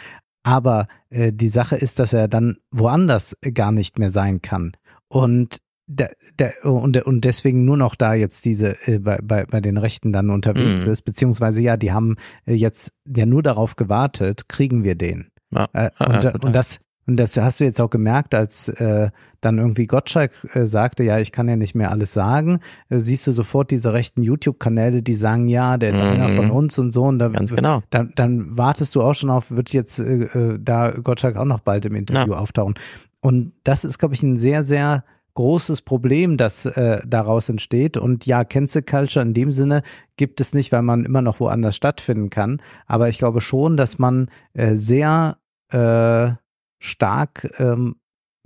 Aber 0.46 0.86
äh, 1.10 1.32
die 1.32 1.48
Sache 1.48 1.74
ist, 1.74 1.98
dass 1.98 2.12
er 2.12 2.28
dann 2.28 2.58
woanders 2.70 3.36
gar 3.52 3.72
nicht 3.72 3.98
mehr 3.98 4.12
sein 4.12 4.42
kann. 4.42 4.76
Und 5.08 5.58
der, 5.86 6.12
der, 6.38 6.64
und, 6.64 6.96
und 7.04 7.20
deswegen 7.22 7.64
nur 7.64 7.76
noch 7.76 7.94
da 7.94 8.14
jetzt 8.14 8.44
diese 8.44 8.76
äh, 8.88 8.98
bei, 8.98 9.18
bei, 9.22 9.46
bei 9.46 9.60
den 9.60 9.76
Rechten 9.76 10.12
dann 10.12 10.30
unterwegs 10.30 10.84
mhm. 10.84 10.92
ist, 10.92 11.02
beziehungsweise 11.02 11.62
ja, 11.62 11.76
die 11.76 11.92
haben 11.92 12.16
äh, 12.44 12.54
jetzt 12.54 12.92
ja 13.06 13.26
nur 13.26 13.42
darauf 13.42 13.76
gewartet, 13.76 14.48
kriegen 14.48 14.82
wir 14.82 14.96
den. 14.96 15.30
Ja, 15.50 15.68
äh, 15.72 15.90
und, 15.98 16.24
ja, 16.24 16.34
und 16.40 16.52
das 16.52 16.80
und 17.08 17.18
das 17.18 17.36
hast 17.36 17.60
du 17.60 17.64
jetzt 17.64 17.80
auch 17.80 17.88
gemerkt, 17.88 18.34
als 18.34 18.68
äh, 18.68 19.10
dann 19.40 19.58
irgendwie 19.58 19.86
Gottschalk 19.86 20.32
äh, 20.54 20.66
sagte, 20.66 21.04
ja, 21.04 21.20
ich 21.20 21.30
kann 21.30 21.48
ja 21.48 21.54
nicht 21.54 21.76
mehr 21.76 21.92
alles 21.92 22.12
sagen, 22.12 22.58
äh, 22.88 22.98
siehst 22.98 23.28
du 23.28 23.32
sofort 23.32 23.70
diese 23.70 23.92
rechten 23.92 24.22
YouTube-Kanäle, 24.22 25.02
die 25.02 25.14
sagen, 25.14 25.46
ja, 25.46 25.76
der 25.78 25.90
ist 25.90 26.02
mhm. 26.02 26.20
einer 26.20 26.34
von 26.34 26.50
uns 26.50 26.78
und 26.80 26.90
so. 26.90 27.04
Und 27.04 27.20
da, 27.20 27.28
Ganz 27.28 27.54
genau. 27.54 27.80
Dann, 27.90 28.12
dann 28.16 28.58
wartest 28.58 28.92
du 28.96 29.02
auch 29.02 29.14
schon 29.14 29.30
auf, 29.30 29.52
wird 29.52 29.72
jetzt 29.72 30.00
äh, 30.00 30.24
äh 30.24 30.58
da 30.60 30.90
Gottschalk 30.90 31.36
auch 31.36 31.44
noch 31.44 31.60
bald 31.60 31.84
im 31.84 31.94
Interview 31.94 32.32
ja. 32.32 32.38
auftauchen. 32.38 32.74
Und 33.20 33.52
das 33.62 33.84
ist, 33.84 33.98
glaube 33.98 34.14
ich, 34.14 34.24
ein 34.24 34.36
sehr, 34.36 34.64
sehr 34.64 35.04
großes 35.36 35.82
Problem, 35.82 36.36
das 36.36 36.66
äh, 36.66 37.00
daraus 37.06 37.48
entsteht. 37.48 37.96
Und 37.96 38.26
ja, 38.26 38.42
Cancel 38.42 38.82
Culture 38.82 39.24
in 39.24 39.34
dem 39.34 39.52
Sinne 39.52 39.82
gibt 40.16 40.40
es 40.40 40.52
nicht, 40.52 40.72
weil 40.72 40.82
man 40.82 41.04
immer 41.04 41.22
noch 41.22 41.38
woanders 41.38 41.76
stattfinden 41.76 42.30
kann. 42.30 42.60
Aber 42.86 43.08
ich 43.08 43.18
glaube 43.18 43.40
schon, 43.40 43.76
dass 43.76 44.00
man 44.00 44.28
äh, 44.54 44.74
sehr 44.74 45.38
äh, 45.70 46.30
stark 46.78 47.48
ähm, 47.58 47.96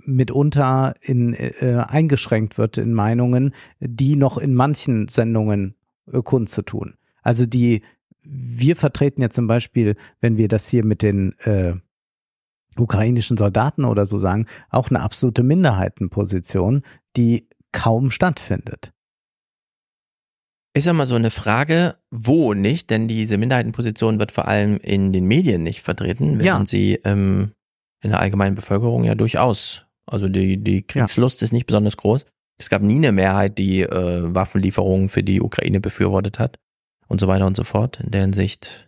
mitunter 0.05 0.93
in, 1.01 1.33
äh, 1.33 1.83
eingeschränkt 1.87 2.57
wird 2.57 2.77
in 2.77 2.93
Meinungen, 2.93 3.53
die 3.79 4.15
noch 4.15 4.37
in 4.37 4.53
manchen 4.53 5.07
Sendungen 5.07 5.75
äh, 6.11 6.21
kundzutun. 6.21 6.95
Also 7.23 7.45
die, 7.45 7.83
wir 8.23 8.75
vertreten 8.75 9.21
ja 9.21 9.29
zum 9.29 9.47
Beispiel, 9.47 9.95
wenn 10.19 10.37
wir 10.37 10.47
das 10.47 10.67
hier 10.67 10.83
mit 10.83 11.01
den 11.01 11.33
äh, 11.39 11.73
ukrainischen 12.77 13.37
Soldaten 13.37 13.85
oder 13.85 14.05
so 14.05 14.17
sagen, 14.17 14.47
auch 14.69 14.89
eine 14.89 15.01
absolute 15.01 15.43
Minderheitenposition, 15.43 16.83
die 17.15 17.47
kaum 17.71 18.11
stattfindet. 18.11 18.91
Ist 20.73 20.87
ja 20.87 20.93
mal 20.93 21.05
so 21.05 21.15
eine 21.15 21.31
Frage, 21.31 21.97
wo 22.11 22.53
nicht, 22.53 22.89
denn 22.89 23.09
diese 23.09 23.37
Minderheitenposition 23.37 24.19
wird 24.19 24.31
vor 24.31 24.47
allem 24.47 24.77
in 24.77 25.11
den 25.11 25.25
Medien 25.25 25.63
nicht 25.63 25.81
vertreten, 25.81 26.39
während 26.39 26.71
ja. 26.71 26.77
sie 26.77 26.93
ähm, 27.03 27.51
in 28.01 28.11
der 28.11 28.21
allgemeinen 28.21 28.55
Bevölkerung 28.55 29.03
ja 29.03 29.15
durchaus. 29.15 29.85
Also 30.05 30.29
die, 30.29 30.57
die 30.57 30.83
Kriegslust 30.83 31.41
ja. 31.41 31.45
ist 31.45 31.51
nicht 31.51 31.65
besonders 31.65 31.97
groß. 31.97 32.25
Es 32.57 32.69
gab 32.69 32.81
nie 32.81 32.95
eine 32.95 33.11
Mehrheit, 33.11 33.57
die 33.57 33.81
äh, 33.81 34.33
Waffenlieferungen 34.33 35.09
für 35.09 35.23
die 35.23 35.41
Ukraine 35.41 35.81
befürwortet 35.81 36.39
hat 36.39 36.57
und 37.07 37.19
so 37.19 37.27
weiter 37.27 37.47
und 37.47 37.57
so 37.57 37.63
fort. 37.63 37.99
In 37.99 38.11
der 38.11 38.21
Hinsicht 38.21 38.87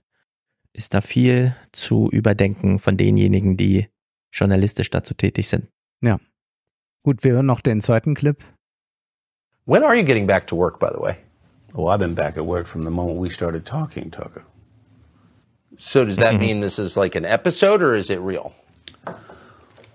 ist 0.73 0.93
da 0.93 1.01
viel 1.01 1.55
zu 1.71 2.09
überdenken 2.11 2.79
von 2.79 2.97
denjenigen, 2.97 3.57
die 3.57 3.87
journalistisch 4.31 4.89
dazu 4.89 5.13
tätig 5.13 5.47
sind. 5.47 5.67
Ja. 6.01 6.19
Gut, 7.03 7.23
wir 7.23 7.33
hören 7.33 7.45
noch 7.45 7.61
den 7.61 7.81
zweiten 7.81 8.15
Clip. 8.15 8.43
When 9.65 9.83
are 9.83 9.95
you 9.95 10.03
getting 10.03 10.27
back 10.27 10.47
to 10.47 10.57
work, 10.57 10.79
by 10.79 10.89
the 10.91 10.99
way? 10.99 11.15
Oh, 11.75 11.87
I've 11.87 11.99
been 11.99 12.15
back 12.15 12.37
at 12.37 12.45
work 12.45 12.67
from 12.67 12.83
the 12.83 12.91
moment 12.91 13.19
we 13.19 13.29
started 13.29 13.65
talking, 13.65 14.11
Tucker. 14.11 14.43
So 15.77 16.05
does 16.05 16.17
that 16.17 16.33
mm-hmm. 16.33 16.39
mean 16.39 16.59
this 16.59 16.77
is 16.77 16.97
like 16.97 17.15
an 17.15 17.25
episode 17.25 17.81
or 17.81 17.95
is 17.95 18.09
it 18.09 18.19
real? 18.19 18.53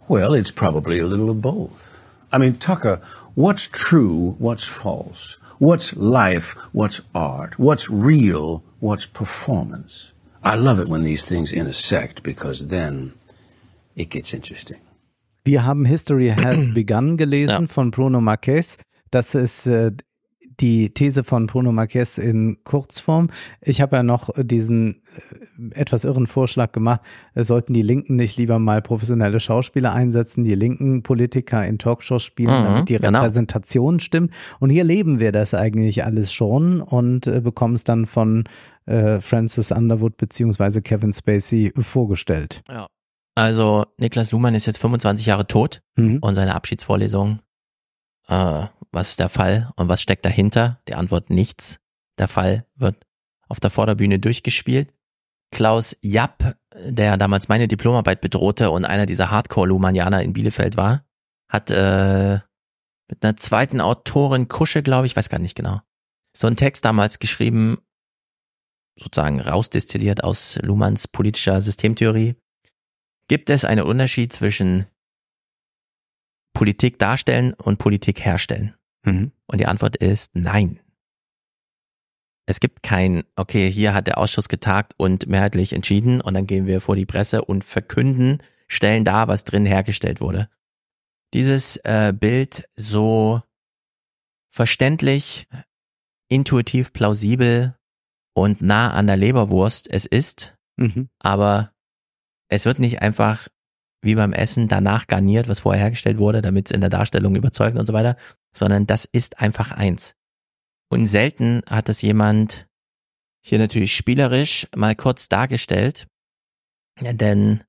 Well, 0.08 0.34
it's 0.34 0.50
probably 0.50 0.98
a 0.98 1.06
little 1.06 1.30
of 1.30 1.40
both. 1.40 2.00
I 2.32 2.38
mean, 2.38 2.56
Tucker, 2.56 3.00
what's 3.34 3.68
true, 3.68 4.36
what's 4.38 4.64
false? 4.64 5.36
What's 5.58 5.94
life, 5.96 6.56
what's 6.72 7.00
art? 7.14 7.58
What's 7.58 7.90
real, 7.90 8.62
what's 8.80 9.06
performance? 9.06 10.12
I 10.44 10.56
love 10.56 10.80
it 10.80 10.88
when 10.88 11.02
these 11.02 11.24
things 11.24 11.52
intersect 11.52 12.22
because 12.22 12.68
then 12.68 13.12
it 13.96 14.10
gets 14.10 14.32
interesting. 14.32 14.80
Wir 15.44 15.64
haben 15.64 15.86
History 15.86 16.28
Has 16.28 16.74
Begun 16.74 17.16
gelesen 17.16 17.62
ja. 17.62 17.66
von 17.66 17.90
Bruno 17.90 18.20
Marquez. 18.20 18.76
Das 19.10 19.34
ist 19.34 19.66
äh, 19.66 19.92
die 20.60 20.90
These 20.90 21.24
von 21.24 21.46
Bruno 21.46 21.72
Marquez 21.72 22.18
in 22.18 22.58
Kurzform. 22.64 23.28
Ich 23.60 23.80
habe 23.80 23.96
ja 23.96 24.02
noch 24.02 24.30
diesen 24.36 25.02
äh, 25.74 25.80
etwas 25.80 26.04
irren 26.04 26.26
Vorschlag 26.26 26.72
gemacht, 26.72 27.00
äh, 27.34 27.44
sollten 27.44 27.74
die 27.74 27.82
Linken 27.82 28.16
nicht 28.16 28.36
lieber 28.36 28.58
mal 28.58 28.82
professionelle 28.82 29.40
Schauspieler 29.40 29.92
einsetzen, 29.92 30.44
die 30.44 30.54
linken 30.54 31.02
Politiker 31.02 31.66
in 31.66 31.78
Talkshows 31.78 32.22
spielen, 32.22 32.60
mhm, 32.60 32.64
damit 32.64 32.88
die 32.88 32.98
genau. 32.98 33.20
Repräsentation 33.20 34.00
stimmt. 34.00 34.32
Und 34.58 34.70
hier 34.70 34.84
leben 34.84 35.20
wir 35.20 35.32
das 35.32 35.54
eigentlich 35.54 36.04
alles 36.04 36.32
schon 36.32 36.80
und 36.80 37.26
äh, 37.26 37.40
bekommen 37.40 37.74
es 37.74 37.84
dann 37.84 38.06
von 38.06 38.44
äh, 38.86 39.20
Francis 39.20 39.70
Underwood 39.70 40.16
beziehungsweise 40.16 40.82
Kevin 40.82 41.12
Spacey 41.12 41.72
vorgestellt. 41.78 42.62
Ja. 42.68 42.86
Also 43.34 43.84
Niklas 43.98 44.32
Luhmann 44.32 44.56
ist 44.56 44.66
jetzt 44.66 44.78
25 44.78 45.26
Jahre 45.26 45.46
tot 45.46 45.80
mhm. 45.96 46.18
und 46.20 46.34
seine 46.34 46.56
Abschiedsvorlesung 46.56 47.38
äh, 48.28 48.66
was 48.92 49.10
ist 49.10 49.18
der 49.18 49.28
Fall 49.28 49.70
und 49.76 49.88
was 49.88 50.00
steckt 50.00 50.24
dahinter? 50.24 50.80
Die 50.88 50.94
Antwort 50.94 51.30
nichts. 51.30 51.80
Der 52.18 52.28
Fall 52.28 52.66
wird 52.74 53.06
auf 53.48 53.60
der 53.60 53.70
Vorderbühne 53.70 54.18
durchgespielt. 54.18 54.92
Klaus 55.50 55.96
Japp, 56.02 56.56
der 56.74 57.16
damals 57.16 57.48
meine 57.48 57.68
Diplomarbeit 57.68 58.20
bedrohte 58.20 58.70
und 58.70 58.84
einer 58.84 59.06
dieser 59.06 59.30
Hardcore-Lumanianer 59.30 60.22
in 60.22 60.32
Bielefeld 60.32 60.76
war, 60.76 61.04
hat 61.48 61.70
äh, 61.70 62.40
mit 63.08 63.24
einer 63.24 63.36
zweiten 63.36 63.80
Autorin 63.80 64.48
Kusche, 64.48 64.82
glaube 64.82 65.06
ich, 65.06 65.16
weiß 65.16 65.30
gar 65.30 65.38
nicht 65.38 65.54
genau, 65.54 65.80
so 66.36 66.46
einen 66.46 66.56
Text 66.56 66.84
damals 66.84 67.18
geschrieben, 67.18 67.78
sozusagen 68.98 69.40
rausdestilliert 69.40 70.22
aus 70.22 70.58
Luhmanns 70.62 71.08
politischer 71.08 71.62
Systemtheorie, 71.62 72.36
Gibt 73.28 73.50
es 73.50 73.66
einen 73.66 73.84
Unterschied 73.84 74.32
zwischen 74.32 74.86
Politik 76.58 76.98
darstellen 76.98 77.54
und 77.54 77.78
Politik 77.78 78.24
herstellen? 78.24 78.74
Mhm. 79.04 79.30
Und 79.46 79.60
die 79.60 79.66
Antwort 79.66 79.94
ist 79.94 80.34
nein. 80.34 80.80
Es 82.46 82.58
gibt 82.58 82.82
kein, 82.82 83.22
okay, 83.36 83.70
hier 83.70 83.94
hat 83.94 84.08
der 84.08 84.18
Ausschuss 84.18 84.48
getagt 84.48 84.92
und 84.96 85.28
mehrheitlich 85.28 85.72
entschieden 85.72 86.20
und 86.20 86.34
dann 86.34 86.48
gehen 86.48 86.66
wir 86.66 86.80
vor 86.80 86.96
die 86.96 87.06
Presse 87.06 87.44
und 87.44 87.62
verkünden, 87.62 88.42
stellen 88.66 89.04
dar, 89.04 89.28
was 89.28 89.44
drin 89.44 89.66
hergestellt 89.66 90.20
wurde. 90.20 90.50
Dieses 91.32 91.76
äh, 91.84 92.12
Bild 92.12 92.68
so 92.74 93.40
verständlich, 94.50 95.46
intuitiv 96.28 96.92
plausibel 96.92 97.76
und 98.34 98.62
nah 98.62 98.90
an 98.94 99.06
der 99.06 99.16
Leberwurst 99.16 99.88
es 99.88 100.06
ist, 100.06 100.56
Mhm. 100.76 101.08
aber 101.20 101.72
es 102.48 102.64
wird 102.64 102.80
nicht 102.80 103.00
einfach 103.00 103.46
wie 104.02 104.14
beim 104.14 104.32
Essen 104.32 104.68
danach 104.68 105.06
garniert, 105.06 105.48
was 105.48 105.60
vorher 105.60 105.82
hergestellt 105.82 106.18
wurde, 106.18 106.40
damit 106.40 106.66
es 106.66 106.74
in 106.74 106.80
der 106.80 106.90
Darstellung 106.90 107.34
überzeugt 107.34 107.76
und 107.76 107.86
so 107.86 107.92
weiter, 107.92 108.16
sondern 108.54 108.86
das 108.86 109.04
ist 109.04 109.40
einfach 109.40 109.72
eins. 109.72 110.14
Und 110.90 111.06
selten 111.06 111.62
hat 111.68 111.88
es 111.88 112.00
jemand 112.02 112.68
hier 113.44 113.58
natürlich 113.58 113.94
spielerisch 113.94 114.68
mal 114.74 114.94
kurz 114.94 115.28
dargestellt, 115.28 116.06
denn 117.00 117.62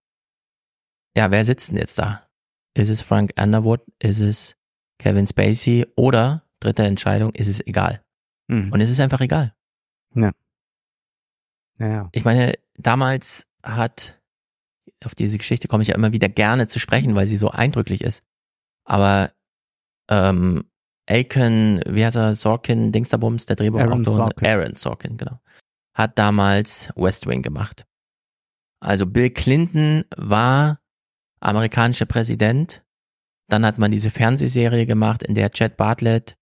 ja, 1.15 1.31
wer 1.31 1.45
sitzt 1.45 1.71
denn 1.71 1.77
jetzt 1.77 1.97
da? 1.97 2.27
Ist 2.75 2.89
es 2.89 3.01
Frank 3.01 3.33
Underwood? 3.39 3.81
Ist 3.99 4.19
es 4.19 4.55
Kevin 4.99 5.27
Spacey? 5.27 5.85
Oder, 5.95 6.43
dritte 6.59 6.83
Entscheidung, 6.83 7.33
ist 7.33 7.47
es 7.47 7.65
egal? 7.65 8.03
Mhm. 8.47 8.71
Und 8.71 8.81
es 8.81 8.89
ist 8.89 8.99
einfach 8.99 9.21
egal. 9.21 9.53
Ja. 10.15 10.31
Naja. 11.77 12.09
Ich 12.13 12.25
meine, 12.25 12.53
damals 12.75 13.47
hat, 13.63 14.18
auf 15.05 15.15
diese 15.15 15.37
Geschichte 15.37 15.67
komme 15.67 15.83
ich 15.83 15.89
ja 15.89 15.95
immer 15.95 16.13
wieder 16.13 16.29
gerne 16.29 16.67
zu 16.67 16.79
sprechen, 16.79 17.15
weil 17.15 17.25
sie 17.25 17.37
so 17.37 17.51
eindrücklich 17.51 18.01
ist. 18.01 18.23
Aber 18.85 19.31
ähm, 20.09 20.65
Aiken, 21.07 21.81
wie 21.87 22.05
heißt 22.05 22.17
er, 22.17 22.35
Sorkin, 22.35 22.91
Dingsterbums, 22.91 23.45
der 23.45 23.55
Drehbuchautor, 23.55 23.91
Aaron 23.91 24.05
Sorkin. 24.05 24.47
Aaron 24.47 24.75
Sorkin, 24.75 25.17
genau, 25.17 25.39
hat 25.93 26.17
damals 26.17 26.91
West 26.95 27.27
Wing 27.27 27.41
gemacht. 27.41 27.85
Also 28.81 29.05
Bill 29.05 29.29
Clinton 29.29 30.03
war 30.15 30.79
amerikanischer 31.41 32.05
Präsident. 32.05 32.83
Dann 33.47 33.65
hat 33.65 33.77
man 33.77 33.91
diese 33.91 34.11
Fernsehserie 34.11 34.85
gemacht, 34.85 35.23
in 35.23 35.35
der 35.35 35.51
Chad 35.51 35.75
Bartlett 35.75 36.37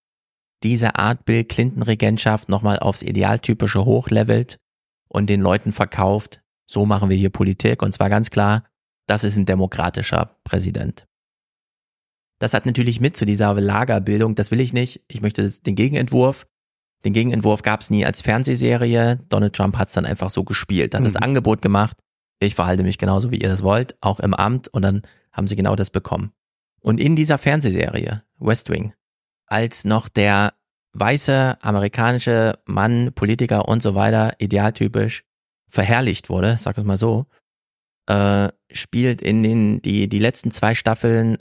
diese 0.63 0.95
Art 0.95 1.25
Bill 1.25 1.43
Clinton 1.45 1.83
Regentschaft 1.83 2.49
nochmal 2.49 2.79
aufs 2.79 3.03
Idealtypische 3.03 3.85
hochlevelt 3.85 4.59
und 5.07 5.29
den 5.29 5.41
Leuten 5.41 5.71
verkauft, 5.71 6.41
so 6.67 6.85
machen 6.85 7.09
wir 7.09 7.17
hier 7.17 7.29
Politik 7.29 7.81
und 7.81 7.93
zwar 7.93 8.09
ganz 8.09 8.29
klar, 8.29 8.63
das 9.07 9.23
ist 9.23 9.37
ein 9.37 9.45
demokratischer 9.45 10.37
Präsident. 10.43 11.07
Das 12.39 12.53
hat 12.53 12.65
natürlich 12.65 12.99
mit 12.99 13.17
zu 13.17 13.25
dieser 13.25 13.53
Lagerbildung, 13.59 14.35
das 14.35 14.51
will 14.51 14.59
ich 14.61 14.73
nicht, 14.73 15.01
ich 15.07 15.21
möchte 15.21 15.41
das- 15.41 15.61
den 15.61 15.75
Gegenentwurf. 15.75 16.45
Den 17.05 17.13
Gegenentwurf 17.13 17.61
gab 17.61 17.81
es 17.81 17.89
nie 17.89 18.05
als 18.05 18.21
Fernsehserie, 18.21 19.19
Donald 19.29 19.55
Trump 19.55 19.77
hat 19.77 19.87
es 19.87 19.93
dann 19.93 20.05
einfach 20.05 20.29
so 20.29 20.43
gespielt, 20.43 20.93
hat 20.93 21.05
das 21.05 21.13
Mhm. 21.13 21.23
Angebot 21.23 21.61
gemacht, 21.61 21.97
ich 22.39 22.53
verhalte 22.55 22.83
mich 22.83 22.97
genauso, 22.97 23.31
wie 23.31 23.37
ihr 23.41 23.49
das 23.49 23.63
wollt, 23.63 23.95
auch 24.01 24.19
im 24.19 24.33
Amt 24.33 24.67
und 24.67 24.81
dann 24.83 25.01
haben 25.31 25.47
sie 25.47 25.55
genau 25.55 25.75
das 25.75 25.89
bekommen. 25.89 26.31
Und 26.81 26.99
in 26.99 27.15
dieser 27.15 27.37
Fernsehserie, 27.37 28.23
West 28.39 28.69
Wing, 28.69 28.93
als 29.47 29.85
noch 29.85 30.09
der 30.09 30.53
weiße 30.93 31.57
amerikanische 31.61 32.59
Mann, 32.65 33.13
Politiker 33.13 33.67
und 33.67 33.81
so 33.81 33.95
weiter, 33.95 34.33
idealtypisch 34.39 35.23
verherrlicht 35.67 36.29
wurde, 36.29 36.57
sag 36.57 36.77
es 36.77 36.83
mal 36.83 36.97
so, 36.97 37.25
äh, 38.07 38.49
spielt 38.71 39.21
in 39.21 39.43
den 39.43 39.81
die 39.81 40.07
die 40.07 40.19
letzten 40.19 40.51
zwei 40.51 40.75
Staffeln 40.75 41.37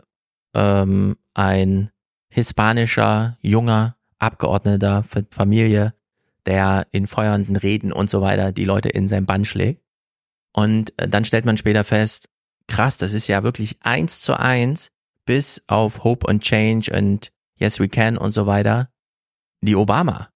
ähm, 0.55 1.17
ein 1.35 1.91
hispanischer 2.29 3.39
junger 3.41 3.97
Abgeordneter 4.19 5.05
für 5.05 5.27
Familie, 5.31 5.95
der 6.47 6.87
in 6.91 7.07
feuernden 7.07 7.57
Reden 7.57 7.93
und 7.93 8.11
so 8.11 8.21
weiter 8.21 8.53
die 8.53 8.65
Leute 8.65 8.89
in 8.89 9.09
sein 9.09 9.27
Bann 9.27 9.45
schlägt. 9.45 9.83
Und 10.53 10.99
äh, 10.99 11.09
dann 11.09 11.25
stellt 11.25 11.45
man 11.45 11.57
später 11.57 11.85
fest, 11.85 12.29
krass, 12.67 12.97
das 12.97 13.13
ist 13.13 13.27
ja 13.29 13.43
wirklich 13.43 13.79
eins 13.81 14.23
zu 14.23 14.39
eins 14.39 14.91
bis 15.25 15.63
auf 15.67 16.05
Hope 16.05 16.29
and 16.29 16.43
Change 16.43 16.91
und 16.97 17.33
Yes 17.59 17.79
We 17.79 17.89
Can 17.89 18.17
und 18.17 18.33
so 18.33 18.47
weiter 18.47 18.91
die 19.61 19.77
Obama 19.77 20.29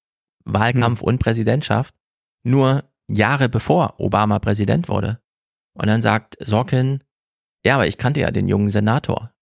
Wahlkampf 0.44 1.02
und 1.02 1.18
Präsidentschaft 1.18 1.94
nur 2.42 2.89
Jahre 3.14 3.48
bevor 3.48 3.98
Obama 3.98 4.38
Präsident 4.38 4.88
wurde. 4.88 5.20
Und 5.74 5.86
dann 5.86 6.02
sagt 6.02 6.36
Sorkin, 6.40 7.02
ja, 7.64 7.74
aber 7.74 7.86
ich 7.86 7.98
kannte 7.98 8.20
ja 8.20 8.30
den 8.30 8.48
jungen 8.48 8.70
Senator. 8.70 9.32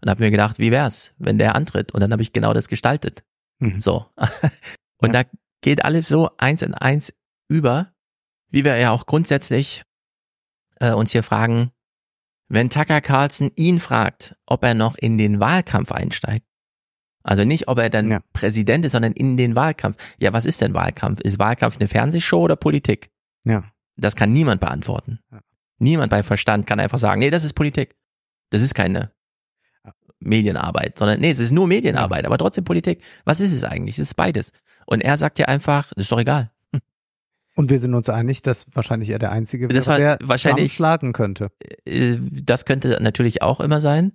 Und 0.00 0.10
habe 0.10 0.24
mir 0.24 0.30
gedacht, 0.30 0.58
wie 0.58 0.72
wär's, 0.72 1.14
wenn 1.18 1.38
der 1.38 1.54
antritt? 1.54 1.92
Und 1.92 2.00
dann 2.00 2.12
habe 2.12 2.22
ich 2.22 2.32
genau 2.32 2.52
das 2.52 2.68
gestaltet. 2.68 3.22
Mhm. 3.60 3.80
So. 3.80 4.06
Und 4.98 5.12
da 5.12 5.22
geht 5.60 5.84
alles 5.84 6.08
so 6.08 6.30
eins 6.38 6.62
in 6.62 6.74
eins 6.74 7.14
über, 7.48 7.92
wie 8.48 8.64
wir 8.64 8.76
ja 8.76 8.90
auch 8.90 9.06
grundsätzlich 9.06 9.84
äh, 10.80 10.92
uns 10.92 11.12
hier 11.12 11.22
fragen, 11.22 11.70
wenn 12.48 12.68
Tucker 12.68 13.00
Carlson 13.00 13.50
ihn 13.56 13.80
fragt, 13.80 14.36
ob 14.46 14.64
er 14.64 14.74
noch 14.74 14.96
in 14.96 15.16
den 15.18 15.40
Wahlkampf 15.40 15.92
einsteigt. 15.92 16.46
Also 17.24 17.44
nicht, 17.44 17.68
ob 17.68 17.78
er 17.78 17.90
dann 17.90 18.20
Präsident 18.32 18.84
ist, 18.84 18.92
sondern 18.92 19.12
in 19.12 19.36
den 19.36 19.54
Wahlkampf. 19.54 19.96
Ja, 20.18 20.32
was 20.32 20.44
ist 20.46 20.60
denn 20.60 20.74
Wahlkampf? 20.74 21.20
Ist 21.20 21.38
Wahlkampf 21.38 21.78
eine 21.78 21.88
Fernsehshow 21.88 22.40
oder 22.40 22.56
Politik? 22.56 23.10
Ja. 23.44 23.64
Das 23.96 24.16
kann 24.16 24.32
niemand 24.32 24.60
beantworten. 24.60 25.20
Niemand 25.78 26.10
bei 26.10 26.22
Verstand 26.22 26.66
kann 26.66 26.80
einfach 26.80 26.98
sagen, 26.98 27.20
nee, 27.20 27.30
das 27.30 27.44
ist 27.44 27.52
Politik. 27.54 27.96
Das 28.50 28.62
ist 28.62 28.74
keine 28.74 29.12
Medienarbeit, 30.20 30.98
sondern 30.98 31.20
nee, 31.20 31.30
es 31.30 31.40
ist 31.40 31.50
nur 31.50 31.66
Medienarbeit, 31.66 32.26
aber 32.26 32.38
trotzdem 32.38 32.64
Politik. 32.64 33.02
Was 33.24 33.40
ist 33.40 33.52
es 33.52 33.64
eigentlich? 33.64 33.96
Es 33.98 34.08
ist 34.10 34.14
beides. 34.14 34.52
Und 34.86 35.00
er 35.00 35.16
sagt 35.16 35.38
ja 35.38 35.46
einfach, 35.46 35.92
das 35.94 36.04
ist 36.04 36.12
doch 36.12 36.20
egal. 36.20 36.50
Und 37.56 37.70
wir 37.70 37.78
sind 37.80 37.94
uns 37.94 38.08
einig, 38.08 38.42
dass 38.42 38.66
wahrscheinlich 38.74 39.08
er 39.10 39.18
der 39.18 39.32
Einzige 39.32 39.68
Das 39.68 39.86
wäre, 39.86 39.88
war 39.88 39.98
der 39.98 40.28
wahrscheinlich- 40.28 40.68
Trump 40.70 40.76
schlagen 40.76 41.12
könnte. 41.12 41.50
Äh, 41.84 42.16
Das 42.20 42.64
könnte 42.64 42.98
natürlich 43.02 43.42
auch 43.42 43.60
immer 43.60 43.80
sein. 43.80 44.12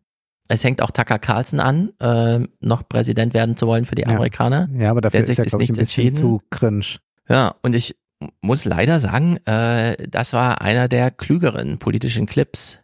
Es 0.48 0.64
hängt 0.64 0.82
auch 0.82 0.92
Tucker 0.92 1.20
Carlson 1.20 1.60
an, 1.60 1.90
äh, 2.00 2.40
noch 2.62 2.88
Präsident 2.88 3.34
werden 3.34 3.58
zu 3.58 3.68
wollen 3.68 3.86
für 3.86 3.96
die 3.96 4.04
Ja. 4.04 4.10
Amerikaner. 4.10 4.70
Ja, 4.74 4.92
aber 4.92 5.02
dafür 5.02 5.22
Der 5.22 5.30
ist 5.30 5.40
er, 5.40 5.46
ist 5.46 5.58
nichts 5.58 5.78
entschieden. 5.78 6.16
zu 6.16 6.42
cringe. 6.50 6.86
Ja, 7.30 7.56
und 7.62 7.74
ich 7.74 7.96
muss 8.42 8.66
leider 8.66 9.00
sagen, 9.00 9.38
äh, 9.46 10.08
das 10.08 10.34
war 10.34 10.62
einer 10.62 10.88
der 10.88 11.12
klügeren 11.12 11.78
politischen 11.78 12.26
Clips, 12.26 12.80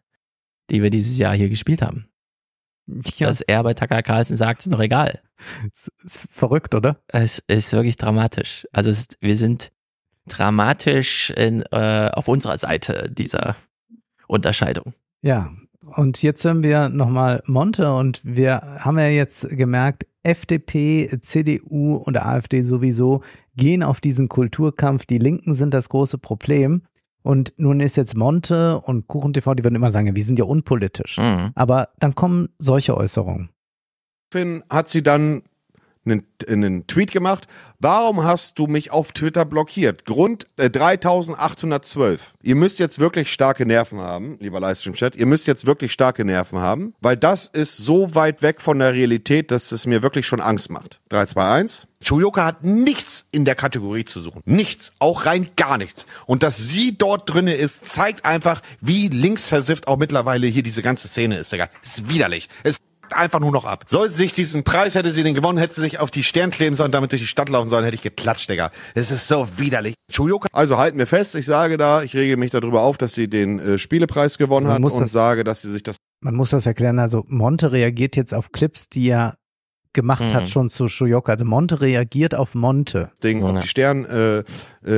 die 0.70 0.84
wir 0.84 0.90
dieses 0.90 1.18
Jahr 1.18 1.34
hier 1.34 1.50
gespielt 1.50 1.82
haben. 1.82 2.08
Ja. 3.18 3.28
Dass 3.28 3.40
er 3.42 3.64
bei 3.64 3.74
Tucker 3.74 4.02
Carlson 4.04 4.36
sagt, 4.36 4.62
ist 4.62 4.72
doch 4.72 4.80
egal. 4.82 5.22
Es 5.66 5.90
ist 6.04 6.28
verrückt, 6.32 6.76
oder? 6.76 7.02
Es 7.08 7.40
ist 7.48 7.72
wirklich 7.74 7.96
dramatisch. 7.96 8.68
Also 8.74 8.90
ist, 8.90 9.18
wir 9.22 9.36
sind 9.38 9.72
dramatisch 10.28 11.30
in, 11.32 11.64
äh, 11.72 12.10
auf 12.14 12.28
unserer 12.28 12.58
Seite 12.58 13.10
dieser 13.12 13.56
Unterscheidung. 14.28 14.94
Ja, 15.22 15.52
und 15.96 16.22
jetzt 16.22 16.44
hören 16.46 16.64
wir 16.64 16.90
nochmal 16.90 17.44
Monte 17.46 17.94
und 17.94 18.22
wir 18.24 18.62
haben 18.80 18.98
ja 18.98 19.08
jetzt 19.08 19.50
gemerkt, 19.50 20.06
FDP, 20.24 21.20
CDU 21.22 21.96
und 21.96 22.18
AfD 22.18 22.62
sowieso 22.62 23.22
gehen 23.56 23.84
auf 23.84 24.00
diesen 24.00 24.30
Kulturkampf. 24.30 25.06
Die 25.06 25.18
Linken 25.18 25.54
sind 25.54 25.74
das 25.74 25.90
große 25.90 26.18
Problem. 26.18 26.84
Und 27.22 27.54
nun 27.58 27.80
ist 27.80 27.96
jetzt 27.96 28.18
Monte 28.18 28.80
und 28.80 29.08
KuchenTV, 29.08 29.54
die 29.56 29.64
würden 29.64 29.76
immer 29.76 29.92
sagen, 29.92 30.14
wir 30.14 30.24
sind 30.24 30.40
ja 30.40 30.46
unpolitisch. 30.46 31.18
Mhm. 31.18 31.52
Aber 31.56 31.90
dann 32.00 32.16
kommen 32.16 32.50
solche 32.60 32.98
Äußerungen. 32.98 33.50
Finn 34.32 34.64
hat 34.70 34.90
sie 34.90 35.04
dann 35.04 35.44
einen, 36.06 36.26
einen 36.48 36.88
Tweet 36.88 37.12
gemacht. 37.12 37.48
Warum 37.80 38.24
hast 38.24 38.60
du 38.60 38.68
mich 38.68 38.92
auf 38.92 39.12
Twitter 39.12 39.46
blockiert? 39.46 40.06
Grund 40.06 40.48
äh, 40.58 40.70
3812. 40.70 42.34
Ihr 42.42 42.56
müsst 42.56 42.80
jetzt 42.80 43.00
wirklich 43.00 43.32
starke 43.32 43.66
Nerven 43.66 44.00
haben, 44.00 44.38
lieber 44.40 44.60
Livestream-Chat. 44.60 45.16
Ihr 45.16 45.26
müsst 45.26 45.48
jetzt 45.48 45.66
wirklich 45.66 45.92
starke 45.92 46.24
Nerven 46.26 46.60
haben, 46.60 46.94
weil 47.02 47.18
das 47.18 47.48
ist 47.48 47.78
so 47.78 48.16
weit 48.16 48.42
weg 48.42 48.62
von 48.62 48.80
der 48.80 48.94
Realität, 48.94 49.52
dass 49.52 49.72
es 49.72 49.86
mir 49.86 50.02
wirklich 50.02 50.28
schon 50.28 50.42
Angst 50.42 50.70
macht. 50.70 51.02
321. 51.10 51.88
Shuyoka 52.02 52.46
hat 52.46 52.64
nichts 52.64 53.26
in 53.32 53.46
der 53.46 53.56
Kategorie 53.56 54.06
zu 54.06 54.20
suchen. 54.20 54.42
Nichts. 54.46 54.92
Auch 55.00 55.26
rein 55.26 55.50
gar 55.56 55.78
nichts. 55.78 56.06
Und 56.26 56.44
dass 56.44 56.58
sie 56.58 56.98
dort 56.98 57.34
drinne 57.34 57.56
ist, 57.56 57.90
zeigt 57.90 58.26
einfach, 58.26 58.62
wie 58.82 59.08
linksversifft 59.08 59.88
auch 59.88 59.98
mittlerweile 59.98 60.48
hier 60.48 60.64
diese 60.64 60.82
ganze 60.82 61.08
Szene 61.08 61.38
ist, 61.38 61.52
Digga. 61.52 61.70
ist 61.82 62.10
widerlich. 62.10 62.50
Es 63.14 63.20
einfach 63.20 63.40
nur 63.40 63.52
noch 63.52 63.66
ab. 63.66 63.86
Sollte 63.88 64.14
sich 64.14 64.34
diesen 64.34 64.64
Preis, 64.64 64.96
hätte 64.96 65.12
sie 65.12 65.24
den 65.24 65.34
gewonnen, 65.34 65.58
hätte 65.58 65.76
sie 65.76 65.82
sich 65.82 66.00
auf 66.00 66.12
die 66.12 66.24
Stirn 66.24 66.50
kleben 66.52 66.76
sollen, 66.76 66.92
damit 66.92 67.12
durch 67.12 67.22
die 67.22 67.28
Stadt 67.28 67.50
laufen 67.50 67.70
sollen, 67.70 67.84
hätte 67.84 67.96
ich 67.96 68.02
geklatscht, 68.02 68.50
Digga. 68.50 68.72
Es 68.96 69.12
ist 69.12 69.28
so 69.28 69.48
widerlich. 69.58 69.94
Also 70.52 70.78
halten 70.78 70.98
wir 70.98 71.08
fest, 71.08 71.36
ich 71.36 71.46
sage 71.46 71.78
da, 71.78 72.04
ich 72.04 72.16
rege 72.16 72.38
mich 72.38 72.52
darüber 72.52 72.82
auf, 72.82 72.98
dass 72.98 73.14
sie 73.14 73.28
den 73.30 73.60
äh, 73.60 73.78
Spielepreis 73.78 74.38
gewonnen 74.38 74.66
Also 74.66 74.68
man 74.68 74.76
hat 74.76 74.82
muss 74.82 74.94
und 74.94 75.02
das- 75.02 75.12
sage, 75.12 75.44
dass 75.44 75.62
sie 75.62 75.72
sich 75.72 75.84
das 75.84 75.96
Man 76.22 76.36
muss 76.36 76.52
das 76.52 76.66
erklären. 76.66 77.00
Also 77.00 77.24
Monte 77.28 77.72
reagiert 77.72 78.16
jetzt 78.16 78.34
auf 78.34 78.52
Clips, 78.52 78.90
die 78.90 79.10
er 79.10 79.36
gemacht 79.94 80.22
mhm. 80.22 80.34
hat 80.34 80.50
schon 80.50 80.70
zu 80.70 80.88
Shoyoka. 80.88 81.32
Also 81.32 81.46
Monte 81.46 81.82
reagiert 81.82 82.36
auf 82.36 82.56
Monte. 82.56 83.12
Ding 83.24 83.42
ja. 83.42 83.50
auf 83.50 83.60
die 83.60 83.68
Stern 83.68 84.06
äh, 84.06 84.40
äh, 84.40 84.44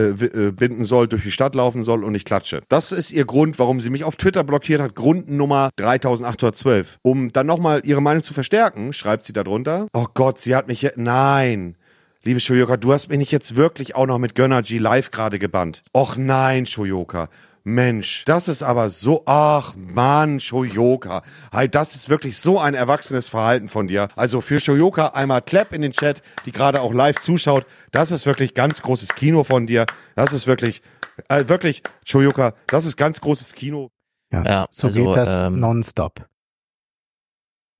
äh, 0.09 0.51
binden 0.51 0.85
soll, 0.85 1.07
durch 1.07 1.23
die 1.23 1.31
Stadt 1.31 1.55
laufen 1.55 1.83
soll 1.83 2.03
und 2.03 2.15
ich 2.15 2.25
klatsche. 2.25 2.61
Das 2.69 2.91
ist 2.91 3.11
ihr 3.11 3.25
Grund, 3.25 3.59
warum 3.59 3.81
sie 3.81 3.89
mich 3.89 4.03
auf 4.03 4.15
Twitter 4.15 4.43
blockiert 4.43 4.81
hat. 4.81 4.95
Grund 4.95 5.29
Nummer 5.29 5.69
3812. 5.75 6.99
Um 7.01 7.31
dann 7.31 7.47
nochmal 7.47 7.81
ihre 7.85 8.01
Meinung 8.01 8.23
zu 8.23 8.33
verstärken, 8.33 8.93
schreibt 8.93 9.23
sie 9.23 9.33
darunter. 9.33 9.87
Oh 9.93 10.07
Gott, 10.13 10.39
sie 10.39 10.55
hat 10.55 10.67
mich, 10.67 10.87
nein. 10.95 11.75
Liebe 12.23 12.39
Shoyoka, 12.39 12.75
du 12.75 12.91
hast 12.91 13.09
mich 13.09 13.19
nicht 13.19 13.31
jetzt 13.31 13.55
wirklich 13.55 13.95
auch 13.95 14.07
noch 14.07 14.17
mit 14.17 14.33
Gönner 14.33 14.63
G 14.63 14.79
live 14.79 15.11
gerade 15.11 15.37
gebannt. 15.37 15.83
Och 15.93 16.17
nein, 16.17 16.65
Shoyoka. 16.65 17.29
Mensch, 17.67 18.23
das 18.25 18.47
ist 18.47 18.61
aber 18.61 18.91
so, 18.91 19.23
ach 19.25 19.73
Mann, 19.75 20.39
Shoyoka. 20.39 21.23
Hey, 21.51 21.67
das 21.67 21.95
ist 21.95 22.09
wirklich 22.09 22.37
so 22.37 22.59
ein 22.59 22.75
erwachsenes 22.75 23.27
Verhalten 23.27 23.69
von 23.69 23.87
dir. 23.87 24.07
Also 24.15 24.39
für 24.39 24.59
Shoyoka 24.59 25.07
einmal 25.07 25.41
Clap 25.41 25.73
in 25.73 25.81
den 25.81 25.91
Chat, 25.91 26.21
die 26.45 26.51
gerade 26.51 26.79
auch 26.79 26.93
live 26.93 27.19
zuschaut. 27.19 27.65
Das 27.91 28.11
ist 28.11 28.27
wirklich 28.27 28.53
ganz 28.53 28.83
großes 28.83 29.15
Kino 29.15 29.43
von 29.43 29.65
dir. 29.65 29.87
Das 30.15 30.31
ist 30.31 30.45
wirklich, 30.45 30.83
äh, 31.27 31.47
wirklich, 31.47 31.81
Shoyoka, 32.05 32.53
das 32.67 32.85
ist 32.85 32.97
ganz 32.97 33.19
großes 33.19 33.53
Kino. 33.53 33.89
Ja, 34.31 34.43
ja 34.43 34.67
so 34.69 34.85
also, 34.85 35.03
geht 35.03 35.17
das 35.17 35.47
ähm, 35.47 35.59
nonstop. 35.59 36.23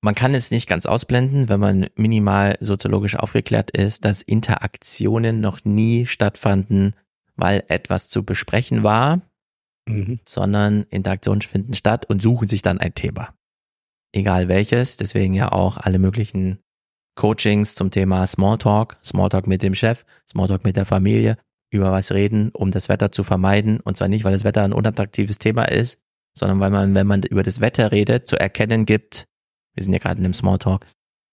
Man 0.02 0.16
kann 0.16 0.34
es 0.34 0.50
nicht 0.50 0.68
ganz 0.68 0.88
ausblenden, 0.88 1.48
wenn 1.48 1.60
man 1.60 1.88
minimal 1.96 2.58
soziologisch 2.60 3.18
aufgeklärt 3.18 3.70
ist, 3.70 4.04
dass 4.04 4.24
Interaktionen 4.24 5.42
noch 5.42 5.64
nie 5.64 6.08
stattfanden, 6.08 6.96
weil 7.36 7.64
etwas 7.68 8.10
zu 8.10 8.24
besprechen 8.24 8.82
war 8.82 9.22
mhm. 9.88 10.20
sondern 10.26 10.84
Interaktionen 10.90 11.42
finden 11.42 11.74
statt 11.74 12.06
und 12.10 12.22
suchen 12.22 12.48
sich 12.48 12.62
dann 12.62 12.80
ein 12.80 12.94
Thema. 12.94 13.34
Egal 14.12 14.48
welches, 14.48 14.98
deswegen 14.98 15.34
ja 15.34 15.52
auch 15.52 15.78
alle 15.78 16.00
möglichen 16.00 16.60
Coachings 17.16 17.76
zum 17.76 17.92
Thema 17.92 18.28
Smalltalk, 18.28 18.98
Smalltalk 19.04 19.48
mit 19.48 19.62
dem 19.64 19.76
Chef, 19.76 20.06
Smalltalk 20.30 20.64
mit 20.64 20.76
der 20.76 20.86
Familie, 20.86 21.38
über 21.72 21.92
was 21.92 22.12
reden, 22.12 22.52
um 22.52 22.72
das 22.72 22.90
Wetter 22.90 23.12
zu 23.12 23.24
vermeiden. 23.24 23.80
Und 23.80 23.98
zwar 23.98 24.08
nicht, 24.08 24.24
weil 24.24 24.34
das 24.34 24.44
Wetter 24.44 24.64
ein 24.64 24.74
unattraktives 24.74 25.38
Thema 25.38 25.66
ist, 25.66 26.00
sondern 26.38 26.60
weil 26.60 26.70
man, 26.70 26.94
wenn 26.94 27.08
man 27.08 27.24
über 27.24 27.44
das 27.44 27.62
Wetter 27.62 27.92
redet, 27.92 28.28
zu 28.28 28.40
erkennen 28.40 28.86
gibt, 28.86 29.26
wir 29.74 29.84
sind 29.84 29.94
ja 29.94 30.00
gerade 30.00 30.20
in 30.20 30.26
einem 30.26 30.34
Smalltalk. 30.34 30.86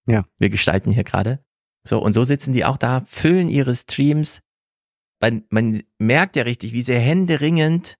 Ja. 0.06 0.24
Wir 0.38 0.50
gestalten 0.50 0.90
hier 0.90 1.04
gerade. 1.04 1.44
So, 1.86 2.00
und 2.00 2.12
so 2.12 2.24
sitzen 2.24 2.52
die 2.52 2.64
auch 2.64 2.76
da, 2.76 3.02
füllen 3.06 3.48
ihre 3.48 3.74
Streams. 3.74 4.40
Man, 5.20 5.44
man 5.50 5.82
merkt 5.98 6.36
ja 6.36 6.42
richtig, 6.42 6.72
wie 6.72 6.82
sie 6.82 6.96
händeringend 6.96 7.96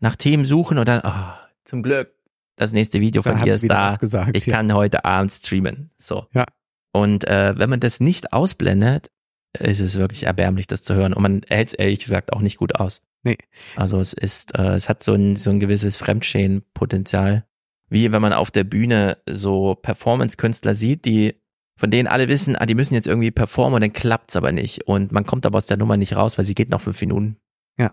nach 0.00 0.16
Themen 0.16 0.44
suchen 0.44 0.78
und 0.78 0.88
dann, 0.88 1.00
oh, 1.04 1.44
zum 1.64 1.82
Glück, 1.82 2.14
das 2.56 2.72
nächste 2.72 3.00
Video 3.00 3.22
von 3.22 3.42
hier 3.42 3.54
ist 3.54 3.68
da. 3.68 3.94
Gesagt, 3.96 4.36
ich 4.36 4.46
ja. 4.46 4.56
kann 4.56 4.72
heute 4.72 5.04
Abend 5.04 5.32
streamen. 5.32 5.90
So. 5.98 6.26
Ja. 6.32 6.44
Und 6.92 7.26
äh, 7.26 7.58
wenn 7.58 7.70
man 7.70 7.80
das 7.80 8.00
nicht 8.00 8.32
ausblendet, 8.32 9.10
ist 9.58 9.80
es 9.80 9.96
wirklich 9.96 10.24
erbärmlich, 10.24 10.66
das 10.66 10.82
zu 10.82 10.94
hören. 10.94 11.12
Und 11.12 11.22
man 11.22 11.42
hält 11.48 11.68
es 11.68 11.74
ehrlich 11.74 12.00
gesagt 12.00 12.32
auch 12.32 12.40
nicht 12.40 12.56
gut 12.56 12.76
aus. 12.76 13.02
Nee. 13.22 13.38
Also 13.76 14.00
es 14.00 14.12
ist, 14.12 14.56
äh, 14.58 14.74
es 14.74 14.88
hat 14.88 15.02
so 15.02 15.14
ein, 15.14 15.36
so 15.36 15.50
ein 15.50 15.60
gewisses 15.60 15.96
Fremdschämen-Potenzial. 15.96 17.44
Wie 17.88 18.12
wenn 18.12 18.22
man 18.22 18.32
auf 18.32 18.50
der 18.50 18.64
Bühne 18.64 19.18
so 19.28 19.74
Performance-Künstler 19.74 20.74
sieht, 20.74 21.04
die, 21.04 21.40
von 21.76 21.90
denen 21.90 22.08
alle 22.08 22.28
wissen, 22.28 22.56
ah, 22.56 22.66
die 22.66 22.74
müssen 22.74 22.94
jetzt 22.94 23.06
irgendwie 23.06 23.30
performen 23.30 23.74
und 23.74 23.80
dann 23.80 23.92
klappt's 23.92 24.36
aber 24.36 24.52
nicht. 24.52 24.86
Und 24.86 25.12
man 25.12 25.26
kommt 25.26 25.46
aber 25.46 25.58
aus 25.58 25.66
der 25.66 25.76
Nummer 25.76 25.96
nicht 25.96 26.16
raus, 26.16 26.38
weil 26.38 26.44
sie 26.44 26.54
geht 26.54 26.70
noch 26.70 26.80
fünf 26.80 27.00
Minuten. 27.00 27.36
Ja, 27.78 27.90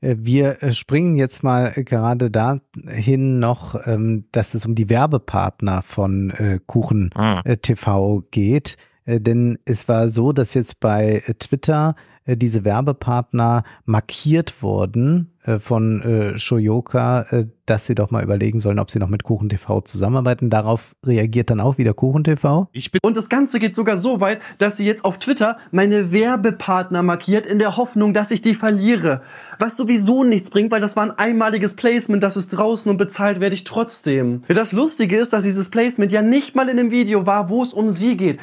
äh, 0.00 0.16
wir 0.18 0.62
äh, 0.62 0.72
springen 0.72 1.16
jetzt 1.16 1.42
mal 1.42 1.72
gerade 1.72 2.30
dahin 2.30 3.40
noch, 3.40 3.74
ähm, 3.86 4.26
dass 4.32 4.54
es 4.54 4.64
um 4.66 4.74
die 4.74 4.88
Werbepartner 4.88 5.82
von 5.82 6.30
äh, 6.30 6.60
Kuchen 6.64 7.10
ah. 7.14 7.42
TV 7.42 8.24
geht. 8.30 8.76
Denn 9.08 9.56
es 9.64 9.86
war 9.88 10.08
so, 10.08 10.32
dass 10.32 10.54
jetzt 10.54 10.80
bei 10.80 11.22
Twitter 11.38 11.94
diese 12.26 12.64
Werbepartner 12.64 13.62
markiert 13.84 14.62
wurden 14.62 15.30
von 15.60 16.02
äh, 16.02 16.38
Shoyoka, 16.38 17.22
äh, 17.30 17.46
dass 17.66 17.86
sie 17.86 17.94
doch 17.94 18.10
mal 18.10 18.22
überlegen 18.22 18.60
sollen, 18.60 18.78
ob 18.78 18.90
sie 18.90 18.98
noch 18.98 19.08
mit 19.08 19.22
Kuchen 19.22 19.48
TV 19.48 19.80
zusammenarbeiten. 19.82 20.50
Darauf 20.50 20.96
reagiert 21.04 21.50
dann 21.50 21.60
auch 21.60 21.78
wieder 21.78 21.94
Kuchen 21.94 22.24
TV. 22.24 22.68
Und 23.02 23.16
das 23.16 23.28
Ganze 23.28 23.60
geht 23.60 23.76
sogar 23.76 23.96
so 23.96 24.20
weit, 24.20 24.40
dass 24.58 24.76
sie 24.76 24.84
jetzt 24.84 25.04
auf 25.04 25.18
Twitter 25.18 25.58
meine 25.70 26.10
Werbepartner 26.10 27.02
markiert, 27.02 27.46
in 27.46 27.58
der 27.58 27.76
Hoffnung, 27.76 28.12
dass 28.12 28.30
ich 28.30 28.42
die 28.42 28.54
verliere. 28.54 29.22
Was 29.58 29.76
sowieso 29.76 30.24
nichts 30.24 30.50
bringt, 30.50 30.70
weil 30.72 30.80
das 30.80 30.96
war 30.96 31.04
ein 31.04 31.18
einmaliges 31.18 31.74
Placement, 31.76 32.22
das 32.22 32.36
ist 32.36 32.48
draußen 32.50 32.90
und 32.90 32.96
bezahlt 32.96 33.38
werde 33.40 33.54
ich 33.54 33.64
trotzdem. 33.64 34.42
Das 34.48 34.72
Lustige 34.72 35.16
ist, 35.16 35.32
dass 35.32 35.44
dieses 35.44 35.70
Placement 35.70 36.10
ja 36.10 36.22
nicht 36.22 36.56
mal 36.56 36.68
in 36.68 36.76
dem 36.76 36.90
Video 36.90 37.26
war, 37.26 37.48
wo 37.48 37.62
es 37.62 37.72
um 37.72 37.90
sie 37.90 38.16
geht. 38.16 38.40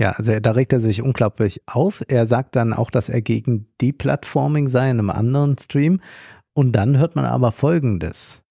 Ja, 0.00 0.12
also 0.12 0.40
da 0.40 0.52
regt 0.52 0.72
er 0.72 0.80
sich 0.80 1.02
unglaublich 1.02 1.60
auf. 1.66 2.02
Er 2.08 2.26
sagt 2.26 2.56
dann 2.56 2.72
auch, 2.72 2.90
dass 2.90 3.10
er 3.10 3.20
gegen 3.20 3.66
Deplatforming 3.82 4.66
sei 4.66 4.84
in 4.90 4.98
einem 4.98 5.10
anderen 5.10 5.58
Stream. 5.58 6.00
Und 6.54 6.72
dann 6.72 6.96
hört 6.96 7.16
man 7.16 7.26
aber 7.26 7.52
Folgendes. 7.52 8.42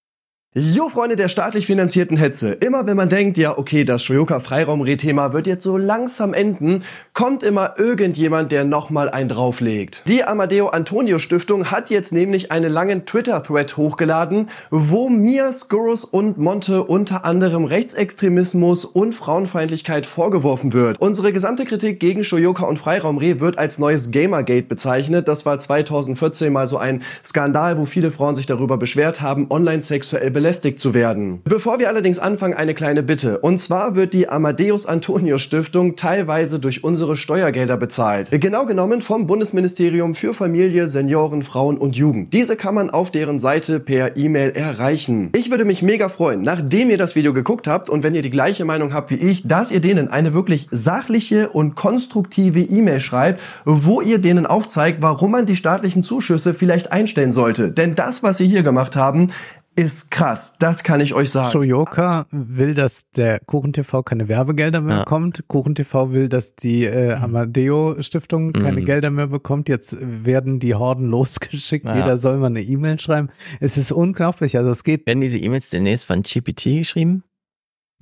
Jo, 0.52 0.88
Freunde 0.88 1.14
der 1.14 1.28
staatlich 1.28 1.66
finanzierten 1.66 2.16
Hetze. 2.16 2.50
Immer 2.50 2.84
wenn 2.84 2.96
man 2.96 3.08
denkt, 3.08 3.38
ja, 3.38 3.56
okay, 3.56 3.84
das 3.84 4.02
Shoyoka-Freiraumreh-Thema 4.02 5.32
wird 5.32 5.46
jetzt 5.46 5.62
so 5.62 5.76
langsam 5.76 6.34
enden, 6.34 6.82
kommt 7.12 7.44
immer 7.44 7.78
irgendjemand, 7.78 8.50
der 8.50 8.64
nochmal 8.64 9.08
einen 9.08 9.28
drauflegt. 9.28 10.02
Die 10.08 10.24
Amadeo 10.24 10.66
Antonio 10.70 11.20
Stiftung 11.20 11.70
hat 11.70 11.88
jetzt 11.88 12.12
nämlich 12.12 12.50
einen 12.50 12.72
langen 12.72 13.06
Twitter-Thread 13.06 13.76
hochgeladen, 13.76 14.50
wo 14.72 15.08
mir, 15.08 15.52
Skurrus 15.52 16.04
und 16.04 16.36
Monte 16.36 16.82
unter 16.82 17.24
anderem 17.24 17.64
Rechtsextremismus 17.64 18.84
und 18.84 19.14
Frauenfeindlichkeit 19.14 20.04
vorgeworfen 20.04 20.72
wird. 20.72 21.00
Unsere 21.00 21.32
gesamte 21.32 21.64
Kritik 21.64 22.00
gegen 22.00 22.24
Shoyoka 22.24 22.64
und 22.64 22.80
Freiraumreh 22.80 23.38
wird 23.38 23.56
als 23.56 23.78
neues 23.78 24.10
Gamergate 24.10 24.66
bezeichnet. 24.66 25.28
Das 25.28 25.46
war 25.46 25.60
2014 25.60 26.52
mal 26.52 26.66
so 26.66 26.76
ein 26.76 27.04
Skandal, 27.24 27.78
wo 27.78 27.84
viele 27.84 28.10
Frauen 28.10 28.34
sich 28.34 28.46
darüber 28.46 28.78
beschwert 28.78 29.20
haben, 29.20 29.46
online 29.48 29.82
sexuell 29.82 30.39
belästigt 30.40 30.80
zu 30.80 30.94
werden. 30.94 31.42
Bevor 31.44 31.80
wir 31.80 31.88
allerdings 31.88 32.18
anfangen, 32.18 32.54
eine 32.54 32.72
kleine 32.72 33.02
Bitte. 33.02 33.40
Und 33.40 33.58
zwar 33.58 33.94
wird 33.94 34.14
die 34.14 34.30
Amadeus 34.30 34.86
Antonius 34.86 35.42
Stiftung 35.42 35.96
teilweise 35.96 36.58
durch 36.58 36.82
unsere 36.82 37.18
Steuergelder 37.18 37.76
bezahlt. 37.76 38.30
Genau 38.30 38.64
genommen 38.64 39.02
vom 39.02 39.26
Bundesministerium 39.26 40.14
für 40.14 40.32
Familie, 40.32 40.88
Senioren, 40.88 41.42
Frauen 41.42 41.76
und 41.76 41.94
Jugend. 41.94 42.32
Diese 42.32 42.56
kann 42.56 42.74
man 42.74 42.88
auf 42.88 43.10
deren 43.10 43.38
Seite 43.38 43.80
per 43.80 44.16
E-Mail 44.16 44.52
erreichen. 44.52 45.28
Ich 45.36 45.50
würde 45.50 45.66
mich 45.66 45.82
mega 45.82 46.08
freuen, 46.08 46.40
nachdem 46.40 46.88
ihr 46.88 46.96
das 46.96 47.14
Video 47.16 47.34
geguckt 47.34 47.66
habt 47.66 47.90
und 47.90 48.02
wenn 48.02 48.14
ihr 48.14 48.22
die 48.22 48.30
gleiche 48.30 48.64
Meinung 48.64 48.94
habt 48.94 49.10
wie 49.10 49.16
ich, 49.16 49.46
dass 49.46 49.70
ihr 49.70 49.80
denen 49.80 50.08
eine 50.08 50.32
wirklich 50.32 50.68
sachliche 50.70 51.50
und 51.50 51.74
konstruktive 51.74 52.60
E-Mail 52.60 53.00
schreibt, 53.00 53.42
wo 53.66 54.00
ihr 54.00 54.16
denen 54.16 54.46
aufzeigt, 54.46 55.02
warum 55.02 55.32
man 55.32 55.44
die 55.44 55.56
staatlichen 55.56 56.02
Zuschüsse 56.02 56.54
vielleicht 56.54 56.92
einstellen 56.92 57.32
sollte. 57.32 57.70
Denn 57.70 57.94
das, 57.94 58.22
was 58.22 58.38
sie 58.38 58.48
hier 58.48 58.62
gemacht 58.62 58.96
haben, 58.96 59.32
ist 59.76 60.10
krass, 60.10 60.54
das 60.58 60.82
kann 60.82 61.00
ich 61.00 61.14
euch 61.14 61.30
sagen. 61.30 61.50
Shoyoka 61.50 62.26
will, 62.30 62.74
dass 62.74 63.08
der 63.10 63.40
KuchenTV 63.40 64.02
keine 64.04 64.28
Werbegelder 64.28 64.80
mehr 64.80 64.96
ja. 64.96 65.04
bekommt. 65.04 65.44
KuchenTV 65.48 66.10
will, 66.10 66.28
dass 66.28 66.56
die 66.56 66.84
äh, 66.84 67.16
mhm. 67.16 67.24
Amadeo 67.24 68.02
Stiftung 68.02 68.48
mhm. 68.48 68.52
keine 68.52 68.82
Gelder 68.82 69.10
mehr 69.10 69.28
bekommt. 69.28 69.68
Jetzt 69.68 69.96
werden 70.00 70.58
die 70.58 70.74
Horden 70.74 71.06
losgeschickt. 71.06 71.86
Ja. 71.86 71.96
Jeder 71.96 72.18
soll 72.18 72.38
mal 72.38 72.46
eine 72.46 72.62
E-Mail 72.62 72.98
schreiben. 72.98 73.30
Es 73.60 73.76
ist 73.76 73.92
unglaublich. 73.92 74.56
Also 74.56 74.70
es 74.70 74.84
geht. 74.84 75.06
Werden 75.06 75.20
diese 75.20 75.38
E-Mails 75.38 75.70
demnächst 75.70 76.04
von 76.04 76.22
GPT 76.22 76.64
geschrieben? 76.78 77.22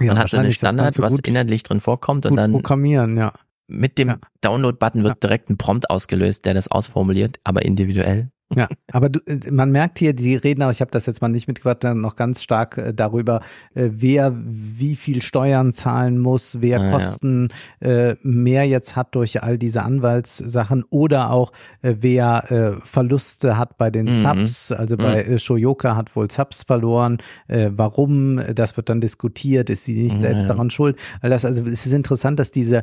Ja, 0.00 0.14
Man 0.14 0.18
hat 0.18 0.30
so 0.30 0.38
einen 0.38 0.52
Standard, 0.52 0.98
was 1.00 1.18
inhaltlich 1.20 1.64
drin 1.64 1.80
vorkommt 1.80 2.24
und 2.24 2.36
dann 2.36 2.52
programmieren, 2.52 3.16
ja. 3.16 3.32
Mit 3.66 3.98
dem 3.98 4.08
ja. 4.08 4.18
Download-Button 4.40 5.04
wird 5.04 5.22
direkt 5.22 5.50
ein 5.50 5.58
Prompt 5.58 5.90
ausgelöst, 5.90 6.46
der 6.46 6.54
das 6.54 6.68
ausformuliert, 6.68 7.38
aber 7.44 7.62
individuell. 7.62 8.30
Ja, 8.54 8.66
aber 8.92 9.10
du, 9.10 9.20
äh, 9.26 9.50
man 9.50 9.70
merkt 9.70 9.98
hier, 9.98 10.14
die 10.14 10.34
reden, 10.34 10.62
aber 10.62 10.72
ich 10.72 10.80
habe 10.80 10.90
das 10.90 11.04
jetzt 11.06 11.20
mal 11.20 11.28
nicht 11.28 11.48
mitgebracht, 11.48 11.84
noch 11.84 12.16
ganz 12.16 12.42
stark 12.42 12.78
äh, 12.78 12.94
darüber, 12.94 13.42
äh, 13.74 13.90
wer 13.92 14.34
wie 14.34 14.96
viel 14.96 15.20
Steuern 15.20 15.74
zahlen 15.74 16.18
muss, 16.18 16.58
wer 16.60 16.80
ah, 16.80 16.90
Kosten 16.90 17.48
ja. 17.80 18.14
mehr 18.22 18.64
jetzt 18.66 18.96
hat 18.96 19.14
durch 19.14 19.42
all 19.42 19.58
diese 19.58 19.82
Anwaltssachen 19.82 20.84
oder 20.90 21.30
auch 21.30 21.52
wer 21.82 22.80
Verluste 22.84 23.58
hat 23.58 23.76
bei 23.78 23.90
den 23.90 24.06
mhm. 24.06 24.22
Subs. 24.22 24.72
Also 24.72 24.96
bei 24.96 25.24
mhm. 25.24 25.38
Shoyoka 25.38 25.96
hat 25.96 26.14
wohl 26.16 26.30
Subs 26.30 26.62
verloren. 26.62 27.18
Warum? 27.48 28.40
Das 28.54 28.76
wird 28.76 28.88
dann 28.88 29.00
diskutiert. 29.00 29.70
Ist 29.70 29.84
sie 29.84 30.02
nicht 30.04 30.16
mhm, 30.16 30.20
selbst 30.20 30.42
ja. 30.42 30.48
daran 30.48 30.70
schuld? 30.70 30.98
All 31.20 31.30
das, 31.30 31.44
also 31.44 31.64
es 31.64 31.86
ist 31.86 31.92
interessant, 31.92 32.38
dass 32.38 32.50
diese 32.50 32.82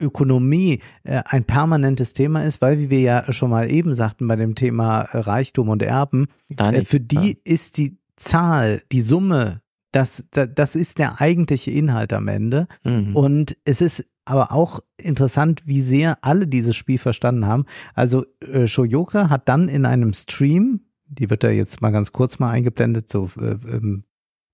Ökonomie 0.00 0.80
äh, 1.04 1.22
ein 1.24 1.44
permanentes 1.44 2.14
Thema 2.14 2.44
ist, 2.44 2.60
weil, 2.60 2.78
wie 2.78 2.90
wir 2.90 3.00
ja 3.00 3.32
schon 3.32 3.50
mal 3.50 3.70
eben 3.70 3.94
sagten 3.94 4.28
bei 4.28 4.36
dem 4.36 4.54
Thema 4.54 5.02
äh, 5.02 5.18
Reichtum 5.18 5.68
und 5.68 5.82
Erben, 5.82 6.28
äh, 6.56 6.84
für 6.84 7.00
die 7.00 7.32
ja. 7.32 7.34
ist 7.44 7.76
die 7.76 7.98
Zahl, 8.16 8.82
die 8.92 9.00
Summe, 9.00 9.62
das, 9.92 10.26
das, 10.30 10.48
das 10.54 10.76
ist 10.76 10.98
der 10.98 11.20
eigentliche 11.20 11.70
Inhalt 11.70 12.12
am 12.12 12.28
Ende. 12.28 12.66
Mhm. 12.84 13.16
Und 13.16 13.56
es 13.64 13.80
ist 13.80 14.06
aber 14.24 14.52
auch 14.52 14.80
interessant, 15.00 15.62
wie 15.64 15.80
sehr 15.80 16.18
alle 16.20 16.46
dieses 16.46 16.76
Spiel 16.76 16.98
verstanden 16.98 17.46
haben. 17.46 17.64
Also 17.94 18.26
äh, 18.40 18.66
Shoyoka 18.66 19.30
hat 19.30 19.48
dann 19.48 19.68
in 19.68 19.86
einem 19.86 20.12
Stream, 20.12 20.80
die 21.06 21.30
wird 21.30 21.42
da 21.42 21.50
jetzt 21.50 21.80
mal 21.80 21.90
ganz 21.90 22.12
kurz 22.12 22.38
mal 22.38 22.50
eingeblendet, 22.50 23.08
so 23.08 23.30
äh, 23.40 23.56
ähm, 23.66 24.04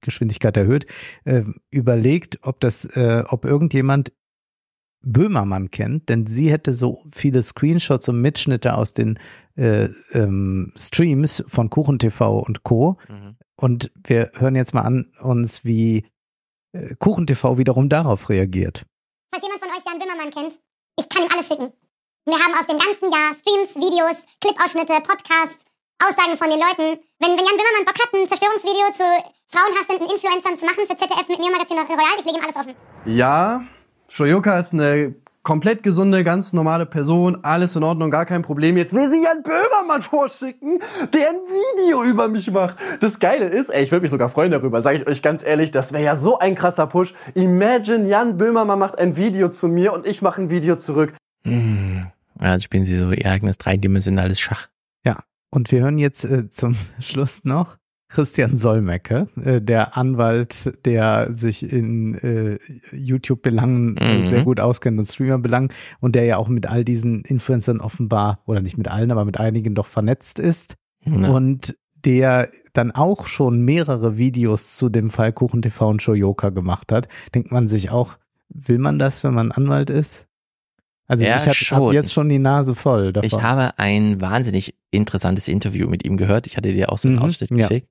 Geschwindigkeit 0.00 0.56
erhöht, 0.56 0.86
äh, 1.24 1.42
überlegt, 1.70 2.38
ob 2.42 2.60
das, 2.60 2.84
äh, 2.96 3.24
ob 3.26 3.44
irgendjemand 3.44 4.12
Böhmermann 5.04 5.70
kennt, 5.70 6.08
denn 6.08 6.26
sie 6.26 6.50
hätte 6.50 6.72
so 6.72 7.04
viele 7.12 7.42
Screenshots 7.42 8.08
und 8.08 8.20
Mitschnitte 8.20 8.74
aus 8.74 8.92
den 8.92 9.18
äh, 9.56 9.88
ähm, 10.12 10.72
Streams 10.76 11.44
von 11.46 11.70
KuchenTV 11.70 12.40
und 12.40 12.62
Co. 12.62 12.96
Mhm. 13.08 13.36
Und 13.56 13.92
wir 14.02 14.32
hören 14.34 14.56
jetzt 14.56 14.74
mal 14.74 14.82
an 14.82 15.12
uns, 15.20 15.64
wie 15.64 16.06
äh, 16.72 16.94
KuchenTV 16.98 17.58
wiederum 17.58 17.88
darauf 17.88 18.28
reagiert. 18.28 18.84
Falls 19.32 19.44
jemand 19.46 19.62
von 19.62 19.70
euch 19.70 19.84
Jan 19.86 19.98
Böhmermann 19.98 20.30
kennt, 20.30 20.58
ich 20.98 21.08
kann 21.08 21.22
ihm 21.22 21.32
alles 21.32 21.48
schicken. 21.48 21.72
Wir 22.26 22.34
haben 22.34 22.54
aus 22.58 22.66
dem 22.66 22.78
ganzen 22.78 23.12
Jahr 23.12 23.34
Streams, 23.34 23.76
Videos, 23.76 24.16
Clipausschnitte, 24.40 24.94
Podcasts, 25.06 25.64
Aussagen 26.02 26.36
von 26.36 26.48
den 26.50 26.58
Leuten. 26.58 27.00
Wenn, 27.20 27.36
wenn 27.36 27.44
Jan 27.44 27.58
Böhmermann 27.58 27.84
Bock 27.84 27.98
hat, 28.00 28.10
ein 28.14 28.28
Zerstörungsvideo 28.28 28.90
zu 28.92 29.06
frauenhassenden 29.52 30.08
Influencern 30.10 30.58
zu 30.58 30.66
machen 30.66 30.86
für 30.88 30.96
ZDF 30.96 31.28
mit 31.28 31.38
Neo 31.38 31.52
Magazin 31.52 31.78
Royal, 31.78 32.18
ich 32.18 32.24
lege 32.24 32.38
ihm 32.38 32.44
alles 32.44 32.56
offen. 32.56 32.74
Ja, 33.04 33.62
Shoyoka 34.14 34.60
ist 34.60 34.72
eine 34.72 35.16
komplett 35.42 35.82
gesunde, 35.82 36.22
ganz 36.22 36.52
normale 36.52 36.86
Person, 36.86 37.42
alles 37.42 37.74
in 37.74 37.82
Ordnung, 37.82 38.12
gar 38.12 38.26
kein 38.26 38.42
Problem. 38.42 38.76
Jetzt 38.76 38.94
will 38.94 39.10
sie 39.10 39.24
Jan 39.24 39.42
Böhmermann 39.42 40.02
vorschicken, 40.02 40.78
der 41.12 41.30
ein 41.30 41.34
Video 41.34 42.04
über 42.04 42.28
mich 42.28 42.48
macht. 42.48 42.76
Das 43.00 43.18
Geile 43.18 43.48
ist, 43.48 43.70
ey, 43.70 43.82
ich 43.82 43.90
würde 43.90 44.02
mich 44.02 44.12
sogar 44.12 44.28
freuen 44.28 44.52
darüber, 44.52 44.82
sage 44.82 44.98
ich 44.98 45.08
euch 45.08 45.20
ganz 45.20 45.42
ehrlich, 45.44 45.72
das 45.72 45.92
wäre 45.92 46.04
ja 46.04 46.14
so 46.14 46.38
ein 46.38 46.54
krasser 46.54 46.86
Push. 46.86 47.12
Imagine, 47.34 48.08
Jan 48.08 48.38
Böhmermann 48.38 48.78
macht 48.78 49.00
ein 49.00 49.16
Video 49.16 49.48
zu 49.48 49.66
mir 49.66 49.92
und 49.92 50.06
ich 50.06 50.22
mache 50.22 50.42
ein 50.42 50.48
Video 50.48 50.76
zurück. 50.76 51.12
Hm. 51.44 52.06
Ja, 52.40 52.60
spielen 52.60 52.84
sie 52.84 52.96
so 52.96 53.10
ihr 53.10 53.28
eigenes 53.28 53.58
dreidimensionales 53.58 54.38
Schach. 54.38 54.68
Ja, 55.04 55.24
und 55.50 55.72
wir 55.72 55.80
hören 55.80 55.98
jetzt 55.98 56.24
äh, 56.24 56.48
zum 56.50 56.76
Schluss 57.00 57.42
noch 57.42 57.78
Christian 58.14 58.56
Solmecke, 58.56 59.26
äh, 59.44 59.60
der 59.60 59.96
Anwalt, 59.96 60.72
der 60.84 61.34
sich 61.34 61.68
in 61.68 62.14
äh, 62.14 62.58
YouTube-Belangen 62.92 63.96
äh, 63.96 64.18
mhm. 64.18 64.30
sehr 64.30 64.44
gut 64.44 64.60
auskennt 64.60 65.00
und 65.00 65.06
Streamer-Belangen 65.06 65.70
und 65.98 66.14
der 66.14 66.24
ja 66.24 66.36
auch 66.36 66.46
mit 66.46 66.66
all 66.66 66.84
diesen 66.84 67.22
Influencern 67.22 67.80
offenbar, 67.80 68.38
oder 68.46 68.60
nicht 68.60 68.78
mit 68.78 68.86
allen, 68.86 69.10
aber 69.10 69.24
mit 69.24 69.40
einigen 69.40 69.74
doch 69.74 69.88
vernetzt 69.88 70.38
ist. 70.38 70.76
Mhm. 71.04 71.24
Und 71.24 71.76
der 72.04 72.50
dann 72.72 72.92
auch 72.92 73.26
schon 73.26 73.62
mehrere 73.62 74.16
Videos 74.16 74.76
zu 74.76 74.90
dem 74.90 75.10
Fall 75.10 75.32
Kuchen 75.32 75.60
TV 75.60 75.88
und 75.88 76.00
Shoyoka 76.00 76.50
gemacht 76.50 76.92
hat, 76.92 77.08
denkt 77.34 77.50
man 77.50 77.66
sich 77.66 77.90
auch, 77.90 78.14
will 78.48 78.78
man 78.78 79.00
das, 79.00 79.24
wenn 79.24 79.34
man 79.34 79.50
Anwalt 79.50 79.90
ist? 79.90 80.28
Also 81.08 81.24
ja, 81.24 81.36
ich 81.36 81.72
habe 81.72 81.86
hab 81.86 81.92
jetzt 81.92 82.12
schon 82.12 82.28
die 82.28 82.38
Nase 82.38 82.76
voll 82.76 83.12
davon. 83.12 83.26
Ich 83.26 83.42
habe 83.42 83.76
ein 83.76 84.20
wahnsinnig 84.20 84.76
interessantes 84.92 85.48
Interview 85.48 85.88
mit 85.88 86.04
ihm 86.04 86.16
gehört. 86.16 86.46
Ich 86.46 86.56
hatte 86.56 86.72
dir 86.72 86.92
auch 86.92 86.98
so 86.98 87.08
einen 87.08 87.16
mhm, 87.16 87.24
Ausschnitt 87.24 87.50
geschickt. 87.50 87.88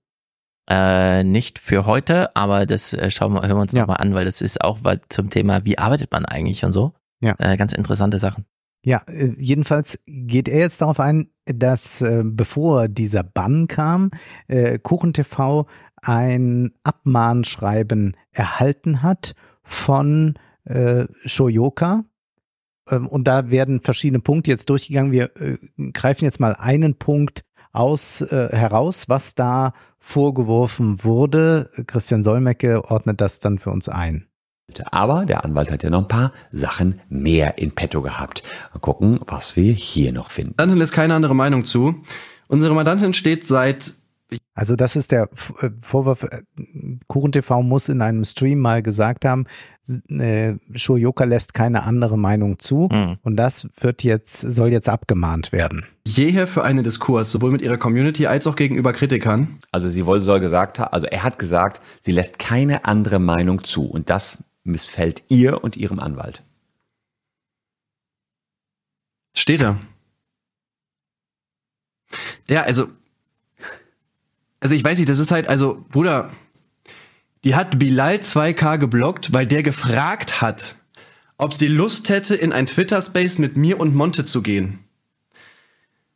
Äh, 0.69 1.23
nicht 1.23 1.59
für 1.59 1.85
heute, 1.85 2.35
aber 2.35 2.65
das 2.65 2.93
äh, 2.93 3.11
schauen 3.11 3.33
wir, 3.33 3.41
hören 3.41 3.57
wir 3.57 3.61
uns 3.61 3.73
ja. 3.73 3.81
nochmal 3.81 3.97
an, 3.97 4.13
weil 4.13 4.25
das 4.25 4.41
ist 4.41 4.63
auch 4.63 4.79
zum 5.09 5.29
Thema, 5.29 5.65
wie 5.65 5.77
arbeitet 5.77 6.11
man 6.11 6.25
eigentlich 6.25 6.63
und 6.63 6.71
so. 6.71 6.93
Ja. 7.19 7.35
Äh, 7.37 7.57
ganz 7.57 7.73
interessante 7.73 8.17
Sachen. 8.17 8.45
Ja, 8.85 9.01
äh, 9.07 9.33
jedenfalls 9.37 9.99
geht 10.05 10.47
er 10.47 10.59
jetzt 10.59 10.81
darauf 10.81 10.99
ein, 10.99 11.29
dass 11.45 12.01
äh, 12.01 12.23
bevor 12.25 12.87
dieser 12.87 13.23
Bann 13.23 13.67
kam, 13.67 14.11
äh, 14.47 14.79
KuchenTV 14.79 15.65
ein 16.01 16.73
Abmahnschreiben 16.83 18.17
erhalten 18.31 19.01
hat 19.01 19.35
von 19.63 20.37
äh, 20.65 21.05
Shoyoka. 21.25 22.03
Ähm, 22.89 23.07
und 23.07 23.25
da 23.25 23.49
werden 23.49 23.79
verschiedene 23.79 24.19
Punkte 24.19 24.51
jetzt 24.51 24.69
durchgegangen. 24.69 25.13
Wir 25.13 25.31
äh, 25.37 25.57
greifen 25.93 26.25
jetzt 26.25 26.41
mal 26.41 26.53
einen 26.55 26.95
Punkt 26.95 27.43
aus 27.71 28.21
äh, 28.21 28.49
heraus, 28.51 29.07
was 29.07 29.33
da 29.33 29.73
vorgeworfen 30.03 31.05
wurde. 31.05 31.69
Christian 31.87 32.23
Solmecke 32.23 32.83
ordnet 32.91 33.21
das 33.21 33.39
dann 33.39 33.57
für 33.57 33.71
uns 33.71 33.87
ein. 33.87 34.27
Aber 34.91 35.25
der 35.25 35.45
Anwalt 35.45 35.71
hat 35.71 35.81
ja 35.81 35.89
noch 35.89 36.01
ein 36.01 36.07
paar 36.09 36.33
Sachen 36.51 36.99
mehr 37.07 37.57
in 37.57 37.71
petto 37.71 38.01
gehabt. 38.01 38.43
Mal 38.73 38.79
gucken, 38.79 39.21
was 39.27 39.55
wir 39.55 39.71
hier 39.71 40.11
noch 40.11 40.29
finden. 40.29 40.55
Mandantin 40.57 40.77
lässt 40.77 40.93
keine 40.93 41.15
andere 41.15 41.33
Meinung 41.33 41.63
zu. 41.63 41.95
Unsere 42.49 42.75
Mandantin 42.75 43.13
steht 43.13 43.47
seit 43.47 43.93
also 44.55 44.75
das 44.75 44.95
ist 44.95 45.11
der 45.11 45.29
äh, 45.61 45.69
Vorwurf. 45.79 46.23
Äh, 46.23 46.41
KuchenTV 47.07 47.61
muss 47.63 47.89
in 47.89 48.01
einem 48.01 48.23
Stream 48.23 48.59
mal 48.59 48.83
gesagt 48.83 49.25
haben, 49.25 49.45
äh, 50.09 50.55
Shoyoka 50.75 51.23
lässt 51.23 51.53
keine 51.53 51.83
andere 51.83 52.17
Meinung 52.17 52.59
zu 52.59 52.87
mhm. 52.91 53.17
und 53.23 53.35
das 53.35 53.67
wird 53.79 54.03
jetzt 54.03 54.41
soll 54.41 54.71
jetzt 54.71 54.89
abgemahnt 54.89 55.51
werden. 55.51 55.85
Jeher 56.05 56.47
für 56.47 56.63
einen 56.63 56.83
Diskurs 56.83 57.31
sowohl 57.31 57.51
mit 57.51 57.61
ihrer 57.61 57.77
Community 57.77 58.27
als 58.27 58.45
auch 58.45 58.55
gegenüber 58.55 58.93
Kritikern. 58.93 59.59
Also 59.71 59.89
sie 59.89 60.05
wohl 60.05 60.21
soll 60.21 60.39
gesagt 60.39 60.79
haben, 60.79 60.93
also 60.93 61.07
er 61.07 61.23
hat 61.23 61.39
gesagt, 61.39 61.81
sie 62.01 62.11
lässt 62.11 62.37
keine 62.37 62.85
andere 62.85 63.19
Meinung 63.19 63.63
zu 63.63 63.85
und 63.85 64.09
das 64.09 64.43
missfällt 64.63 65.23
ihr 65.29 65.63
und 65.63 65.77
ihrem 65.77 65.99
Anwalt. 65.99 66.43
Steht 69.35 69.61
da. 69.61 69.77
Ja, 72.47 72.61
also 72.61 72.87
also 74.63 74.75
ich 74.75 74.83
weiß 74.83 74.97
nicht, 74.97 75.09
das 75.09 75.19
ist 75.19 75.31
halt, 75.31 75.49
also, 75.49 75.83
Bruder, 75.91 76.31
die 77.43 77.53
hat 77.53 77.77
Bilal 77.77 78.15
2K 78.15 78.77
geblockt, 78.77 79.33
weil 79.33 79.45
der 79.45 79.61
gefragt 79.61 80.41
hat, 80.41 80.77
ob 81.37 81.53
sie 81.53 81.67
Lust 81.67 82.07
hätte, 82.07 82.33
in 82.33 82.53
ein 82.53 82.65
Twitter-Space 82.65 83.39
mit 83.39 83.57
mir 83.57 83.77
und 83.81 83.93
Monte 83.93 84.23
zu 84.23 84.41
gehen. 84.41 84.79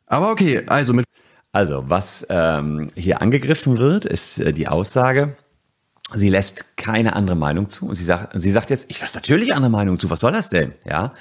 Aber 0.06 0.30
okay, 0.30 0.64
also 0.66 0.94
mit. 0.94 1.04
Also, 1.52 1.84
was 1.88 2.26
ähm, 2.30 2.90
hier 2.94 3.20
angegriffen 3.20 3.76
wird, 3.76 4.06
ist 4.06 4.38
äh, 4.38 4.54
die 4.54 4.68
Aussage, 4.68 5.36
sie 6.14 6.30
lässt 6.30 6.78
keine 6.78 7.14
andere 7.16 7.36
Meinung 7.36 7.68
zu. 7.68 7.86
Und 7.86 7.96
sie 7.96 8.04
sagt, 8.04 8.32
sie 8.40 8.50
sagt 8.50 8.70
jetzt, 8.70 8.86
ich 8.88 8.98
lasse 8.98 9.18
natürlich 9.18 9.54
andere 9.54 9.70
Meinung 9.70 9.98
zu, 9.98 10.08
was 10.08 10.20
soll 10.20 10.32
das 10.32 10.48
denn? 10.48 10.72
Ja. 10.86 11.12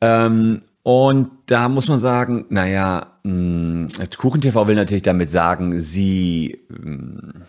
Ähm, 0.00 0.62
und 0.86 1.32
da 1.46 1.68
muss 1.68 1.88
man 1.88 1.98
sagen, 1.98 2.44
naja, 2.48 3.18
hm, 3.24 3.88
KuchenTV 4.16 4.68
will 4.68 4.76
natürlich 4.76 5.02
damit 5.02 5.32
sagen, 5.32 5.80
sie 5.80 6.60
hm, 6.68 7.42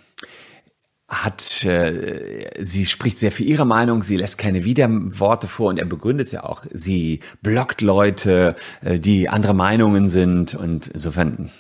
hat, 1.08 1.64
äh, 1.64 2.50
sie 2.60 2.88
spricht 2.88 3.20
sehr 3.20 3.32
für 3.32 3.44
ihre 3.44 3.64
Meinung, 3.64 4.02
sie 4.02 4.18
lässt 4.18 4.40
keine 4.40 4.64
Widerworte 4.64 5.48
vor 5.48 5.70
und 5.70 5.78
er 5.78 5.86
begründet 5.86 6.26
es 6.26 6.32
ja 6.32 6.46
auch. 6.46 6.64
Sie 6.74 7.20
blockt 7.44 7.82
Leute, 7.82 8.56
äh, 8.82 8.98
die 8.98 9.30
andere 9.30 9.53
Meinungen 9.53 10.10
sind 10.10 10.56
und 10.56 10.88
insofern, 10.88 11.52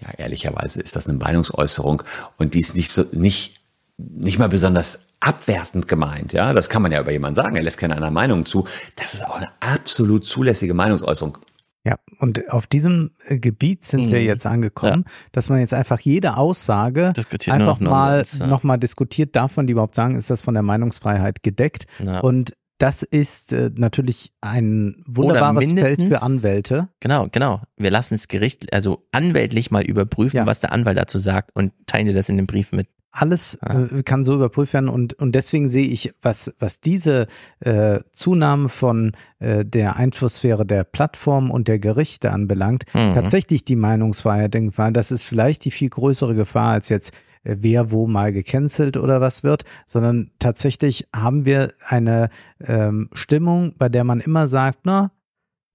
ja, 0.00 0.08
ehrlicherweise 0.16 0.80
ist 0.80 0.96
das 0.96 1.06
eine 1.06 1.18
Meinungsäußerung 1.18 2.02
und 2.38 2.54
die 2.54 2.60
ist 2.60 2.74
nicht 2.74 2.90
so, 2.90 3.04
nicht, 3.12 3.60
nicht 3.98 4.38
mal 4.38 4.48
besonders 4.48 5.00
abwertend 5.24 5.88
gemeint, 5.88 6.32
ja. 6.32 6.52
Das 6.52 6.68
kann 6.68 6.82
man 6.82 6.92
ja 6.92 7.00
über 7.00 7.12
jemanden 7.12 7.34
sagen, 7.34 7.56
er 7.56 7.62
lässt 7.62 7.78
keine 7.78 7.96
andere 7.96 8.10
Meinung 8.10 8.44
zu. 8.44 8.66
Das 8.96 9.14
ist 9.14 9.24
auch 9.26 9.36
eine 9.36 9.48
absolut 9.60 10.24
zulässige 10.24 10.74
Meinungsäußerung. 10.74 11.38
Ja, 11.86 11.96
und 12.18 12.50
auf 12.50 12.66
diesem 12.66 13.10
äh, 13.26 13.38
Gebiet 13.38 13.84
sind 13.84 14.06
mhm. 14.06 14.12
wir 14.12 14.24
jetzt 14.24 14.46
angekommen, 14.46 15.04
ja. 15.06 15.12
dass 15.32 15.50
man 15.50 15.60
jetzt 15.60 15.74
einfach 15.74 16.00
jede 16.00 16.38
Aussage 16.38 17.12
einfach 17.48 17.78
noch 17.78 17.80
mal 17.80 18.24
ja. 18.38 18.46
noch 18.46 18.62
mal 18.62 18.78
diskutiert, 18.78 19.36
darf 19.36 19.56
man 19.56 19.66
die 19.66 19.72
überhaupt 19.72 19.94
sagen, 19.94 20.16
ist 20.16 20.30
das 20.30 20.40
von 20.40 20.54
der 20.54 20.62
Meinungsfreiheit 20.62 21.42
gedeckt? 21.42 21.86
Ja. 21.98 22.20
Und 22.20 22.54
das 22.78 23.02
ist 23.02 23.52
äh, 23.52 23.70
natürlich 23.74 24.32
ein 24.40 25.02
wunderbares 25.06 25.72
Feld 25.72 26.02
für 26.02 26.22
Anwälte. 26.22 26.88
Genau, 27.00 27.28
genau. 27.30 27.60
Wir 27.76 27.90
lassen 27.90 28.14
es 28.14 28.28
Gericht, 28.28 28.72
also 28.72 29.06
anwältlich 29.12 29.70
mal 29.70 29.84
überprüfen, 29.84 30.44
was 30.46 30.60
der 30.60 30.72
Anwalt 30.72 30.98
dazu 30.98 31.18
sagt 31.18 31.50
und 31.54 31.72
teilen 31.86 32.06
dir 32.06 32.14
das 32.14 32.28
in 32.28 32.36
dem 32.36 32.46
Brief 32.46 32.72
mit 32.72 32.88
alles 33.14 33.54
äh, 33.62 34.02
kann 34.02 34.24
so 34.24 34.34
überprüft 34.34 34.74
werden 34.74 34.88
und, 34.88 35.14
und 35.14 35.36
deswegen 35.36 35.68
sehe 35.68 35.86
ich, 35.86 36.12
was, 36.20 36.52
was 36.58 36.80
diese 36.80 37.28
äh, 37.60 38.00
Zunahme 38.12 38.68
von 38.68 39.12
äh, 39.38 39.64
der 39.64 39.94
Einflusssphäre 39.96 40.66
der 40.66 40.82
Plattform 40.82 41.52
und 41.52 41.68
der 41.68 41.78
Gerichte 41.78 42.32
anbelangt, 42.32 42.84
mhm. 42.92 43.14
tatsächlich 43.14 43.64
die 43.64 43.76
Meinungsfreiheit 43.76 44.52
denkbar. 44.52 44.90
Das 44.90 45.12
ist 45.12 45.22
vielleicht 45.22 45.64
die 45.64 45.70
viel 45.70 45.90
größere 45.90 46.34
Gefahr 46.34 46.72
als 46.72 46.88
jetzt 46.88 47.12
wer 47.44 47.90
wo 47.90 48.06
mal 48.06 48.32
gecancelt 48.32 48.96
oder 48.96 49.20
was 49.20 49.44
wird, 49.44 49.64
sondern 49.86 50.30
tatsächlich 50.38 51.06
haben 51.14 51.44
wir 51.44 51.72
eine 51.86 52.30
ähm, 52.60 53.08
Stimmung, 53.12 53.74
bei 53.78 53.88
der 53.88 54.04
man 54.04 54.20
immer 54.20 54.48
sagt, 54.48 54.80
na, 54.84 55.12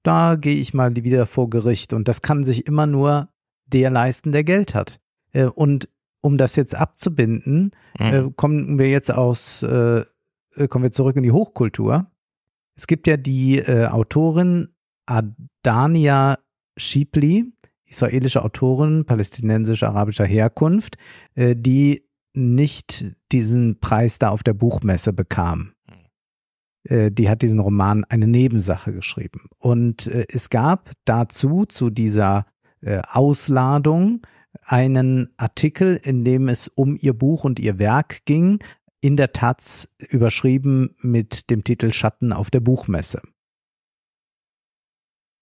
da 0.03 0.35
gehe 0.35 0.55
ich 0.55 0.73
mal 0.73 0.95
wieder 0.95 1.25
vor 1.25 1.49
Gericht 1.49 1.93
und 1.93 2.07
das 2.07 2.21
kann 2.21 2.43
sich 2.43 2.65
immer 2.65 2.87
nur 2.87 3.29
der 3.67 3.89
leisten, 3.91 4.31
der 4.31 4.43
Geld 4.43 4.73
hat. 4.73 4.99
Äh, 5.31 5.45
und 5.45 5.89
um 6.21 6.37
das 6.37 6.55
jetzt 6.55 6.75
abzubinden, 6.75 7.71
mhm. 7.99 8.05
äh, 8.05 8.31
kommen 8.35 8.77
wir 8.77 8.89
jetzt 8.89 9.11
aus, 9.11 9.63
äh, 9.63 10.03
äh, 10.55 10.67
kommen 10.67 10.83
wir 10.83 10.91
zurück 10.91 11.15
in 11.15 11.23
die 11.23 11.31
Hochkultur. 11.31 12.07
Es 12.75 12.87
gibt 12.87 13.07
ja 13.07 13.17
die 13.17 13.59
äh, 13.59 13.87
Autorin 13.87 14.69
Adania 15.05 16.39
Shipli, 16.77 17.51
israelische 17.89 18.43
Autorin 18.43 19.05
palästinensisch-arabischer 19.05 20.25
Herkunft, 20.25 20.97
äh, 21.35 21.55
die 21.55 22.05
nicht 22.33 23.15
diesen 23.31 23.79
Preis 23.79 24.19
da 24.19 24.29
auf 24.29 24.43
der 24.43 24.53
Buchmesse 24.53 25.13
bekam. 25.13 25.73
Äh, 26.83 27.11
die 27.11 27.29
hat 27.29 27.41
diesen 27.41 27.59
Roman 27.59 28.05
eine 28.05 28.27
Nebensache 28.27 28.93
geschrieben. 28.93 29.49
Und 29.57 30.07
äh, 30.07 30.25
es 30.29 30.49
gab 30.49 30.91
dazu, 31.05 31.65
zu 31.65 31.89
dieser 31.89 32.45
äh, 32.81 33.01
Ausladung, 33.07 34.21
einen 34.63 35.29
Artikel, 35.37 35.99
in 36.01 36.23
dem 36.23 36.47
es 36.47 36.67
um 36.67 36.97
ihr 36.99 37.13
Buch 37.13 37.43
und 37.43 37.59
ihr 37.59 37.79
Werk 37.79 38.25
ging, 38.25 38.59
in 39.01 39.15
der 39.15 39.31
Taz 39.31 39.89
überschrieben 40.09 40.95
mit 41.01 41.49
dem 41.49 41.63
Titel 41.63 41.91
Schatten 41.91 42.33
auf 42.33 42.49
der 42.49 42.59
Buchmesse. 42.59 43.21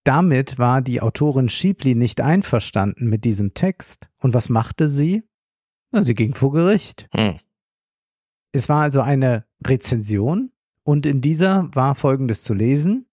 Damit 0.08 0.58
war 0.58 0.82
die 0.82 1.02
Autorin 1.02 1.50
Schiebli 1.50 1.94
nicht 1.94 2.22
einverstanden 2.22 3.10
mit 3.10 3.26
diesem 3.26 3.54
Text. 3.54 4.08
Und 4.20 4.34
was 4.34 4.48
machte 4.48 4.88
sie? 4.88 5.26
Na, 5.92 6.02
sie 6.06 6.16
ging 6.16 6.34
vor 6.34 6.54
Gericht. 6.54 7.10
Hm. 7.14 7.34
Es 8.54 8.70
war 8.70 8.84
also 8.84 9.02
eine 9.02 9.44
Rezension 9.66 10.54
und 10.84 11.06
in 11.06 11.20
dieser 11.20 11.70
war 11.76 11.94
Folgendes 11.94 12.44
zu 12.44 12.54
lesen. 12.54 13.08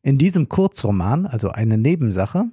In 0.00 0.16
diesem 0.16 0.48
Kurzroman, 0.48 1.26
also 1.26 1.50
eine 1.50 1.76
Nebensache, 1.76 2.46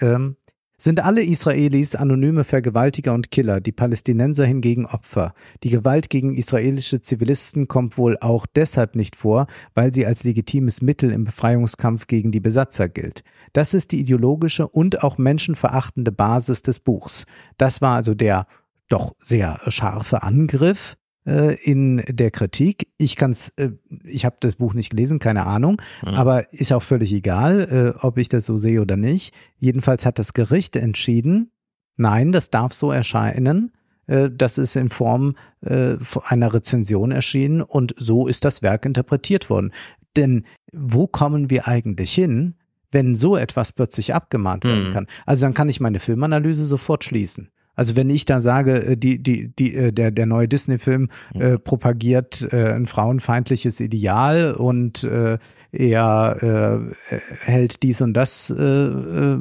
ähm, 0.00 0.37
sind 0.78 1.04
alle 1.04 1.22
Israelis 1.24 1.96
anonyme 1.96 2.44
Vergewaltiger 2.44 3.12
und 3.12 3.32
Killer, 3.32 3.60
die 3.60 3.72
Palästinenser 3.72 4.46
hingegen 4.46 4.86
Opfer. 4.86 5.34
Die 5.64 5.70
Gewalt 5.70 6.08
gegen 6.08 6.34
israelische 6.34 7.00
Zivilisten 7.00 7.66
kommt 7.66 7.98
wohl 7.98 8.16
auch 8.20 8.46
deshalb 8.46 8.94
nicht 8.94 9.16
vor, 9.16 9.48
weil 9.74 9.92
sie 9.92 10.06
als 10.06 10.22
legitimes 10.22 10.80
Mittel 10.80 11.10
im 11.10 11.24
Befreiungskampf 11.24 12.06
gegen 12.06 12.30
die 12.30 12.40
Besatzer 12.40 12.88
gilt. 12.88 13.24
Das 13.52 13.74
ist 13.74 13.90
die 13.90 14.00
ideologische 14.00 14.68
und 14.68 15.02
auch 15.02 15.18
menschenverachtende 15.18 16.12
Basis 16.12 16.62
des 16.62 16.78
Buchs. 16.78 17.24
Das 17.56 17.82
war 17.82 17.96
also 17.96 18.14
der 18.14 18.46
doch 18.88 19.14
sehr 19.18 19.60
scharfe 19.66 20.22
Angriff 20.22 20.96
in 21.24 22.02
der 22.08 22.30
Kritik. 22.30 22.88
Ich 22.96 23.16
kann's, 23.16 23.50
äh, 23.56 23.72
ich 24.04 24.24
habe 24.24 24.36
das 24.40 24.56
Buch 24.56 24.72
nicht 24.72 24.90
gelesen, 24.90 25.18
keine 25.18 25.46
Ahnung, 25.46 25.80
mhm. 26.02 26.14
aber 26.14 26.52
ist 26.54 26.72
auch 26.72 26.82
völlig 26.82 27.12
egal, 27.12 27.94
äh, 27.96 27.98
ob 28.00 28.16
ich 28.16 28.30
das 28.30 28.46
so 28.46 28.56
sehe 28.56 28.80
oder 28.80 28.96
nicht. 28.96 29.34
Jedenfalls 29.58 30.06
hat 30.06 30.18
das 30.18 30.32
Gericht 30.32 30.74
entschieden, 30.76 31.50
nein, 31.96 32.32
das 32.32 32.48
darf 32.48 32.72
so 32.72 32.90
erscheinen. 32.90 33.72
Äh, 34.06 34.30
das 34.34 34.58
ist 34.58 34.74
in 34.74 34.88
Form 34.88 35.36
äh, 35.60 35.96
einer 36.24 36.52
Rezension 36.52 37.12
erschienen 37.12 37.62
und 37.62 37.94
so 37.96 38.26
ist 38.26 38.44
das 38.44 38.62
Werk 38.62 38.84
interpretiert 38.86 39.50
worden. 39.50 39.72
Denn 40.16 40.46
wo 40.72 41.06
kommen 41.06 41.50
wir 41.50 41.68
eigentlich 41.68 42.12
hin, 42.12 42.54
wenn 42.90 43.14
so 43.14 43.36
etwas 43.36 43.72
plötzlich 43.72 44.14
abgemahnt 44.14 44.64
werden 44.64 44.88
mhm. 44.88 44.92
kann? 44.92 45.06
Also 45.26 45.44
dann 45.44 45.54
kann 45.54 45.68
ich 45.68 45.80
meine 45.80 46.00
Filmanalyse 46.00 46.64
sofort 46.64 47.04
schließen. 47.04 47.50
Also 47.78 47.94
wenn 47.94 48.10
ich 48.10 48.24
da 48.24 48.40
sage, 48.40 48.84
äh, 48.84 48.96
die, 48.96 49.22
die, 49.22 49.52
die, 49.56 49.72
äh, 49.72 49.92
der, 49.92 50.10
der 50.10 50.26
neue 50.26 50.48
Disney-Film 50.48 51.10
äh, 51.34 51.58
propagiert 51.58 52.48
äh, 52.52 52.72
ein 52.72 52.86
frauenfeindliches 52.86 53.78
Ideal 53.78 54.52
und 54.52 55.04
äh, 55.04 55.38
er 55.72 56.92
äh, 57.10 57.20
hält 57.44 57.82
dies 57.82 58.00
und 58.00 58.14
das 58.14 58.50
äh, 58.50 58.62
äh, 58.62 59.38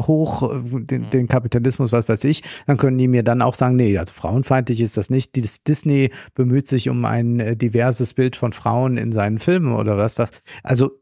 hoch, 0.00 0.50
den, 0.64 1.10
den 1.10 1.28
Kapitalismus, 1.28 1.92
was 1.92 2.08
weiß 2.08 2.24
ich, 2.24 2.42
dann 2.66 2.76
können 2.76 2.98
die 2.98 3.08
mir 3.08 3.22
dann 3.22 3.42
auch 3.42 3.54
sagen, 3.54 3.76
nee, 3.76 3.96
also 3.98 4.14
frauenfeindlich 4.14 4.80
ist 4.80 4.96
das 4.96 5.10
nicht. 5.10 5.36
Das 5.36 5.62
Disney 5.62 6.10
bemüht 6.34 6.66
sich 6.66 6.88
um 6.88 7.04
ein 7.04 7.58
diverses 7.58 8.14
Bild 8.14 8.36
von 8.36 8.52
Frauen 8.52 8.96
in 8.96 9.12
seinen 9.12 9.38
Filmen 9.38 9.74
oder 9.74 9.96
was, 9.96 10.18
was. 10.18 10.30
Also 10.62 10.92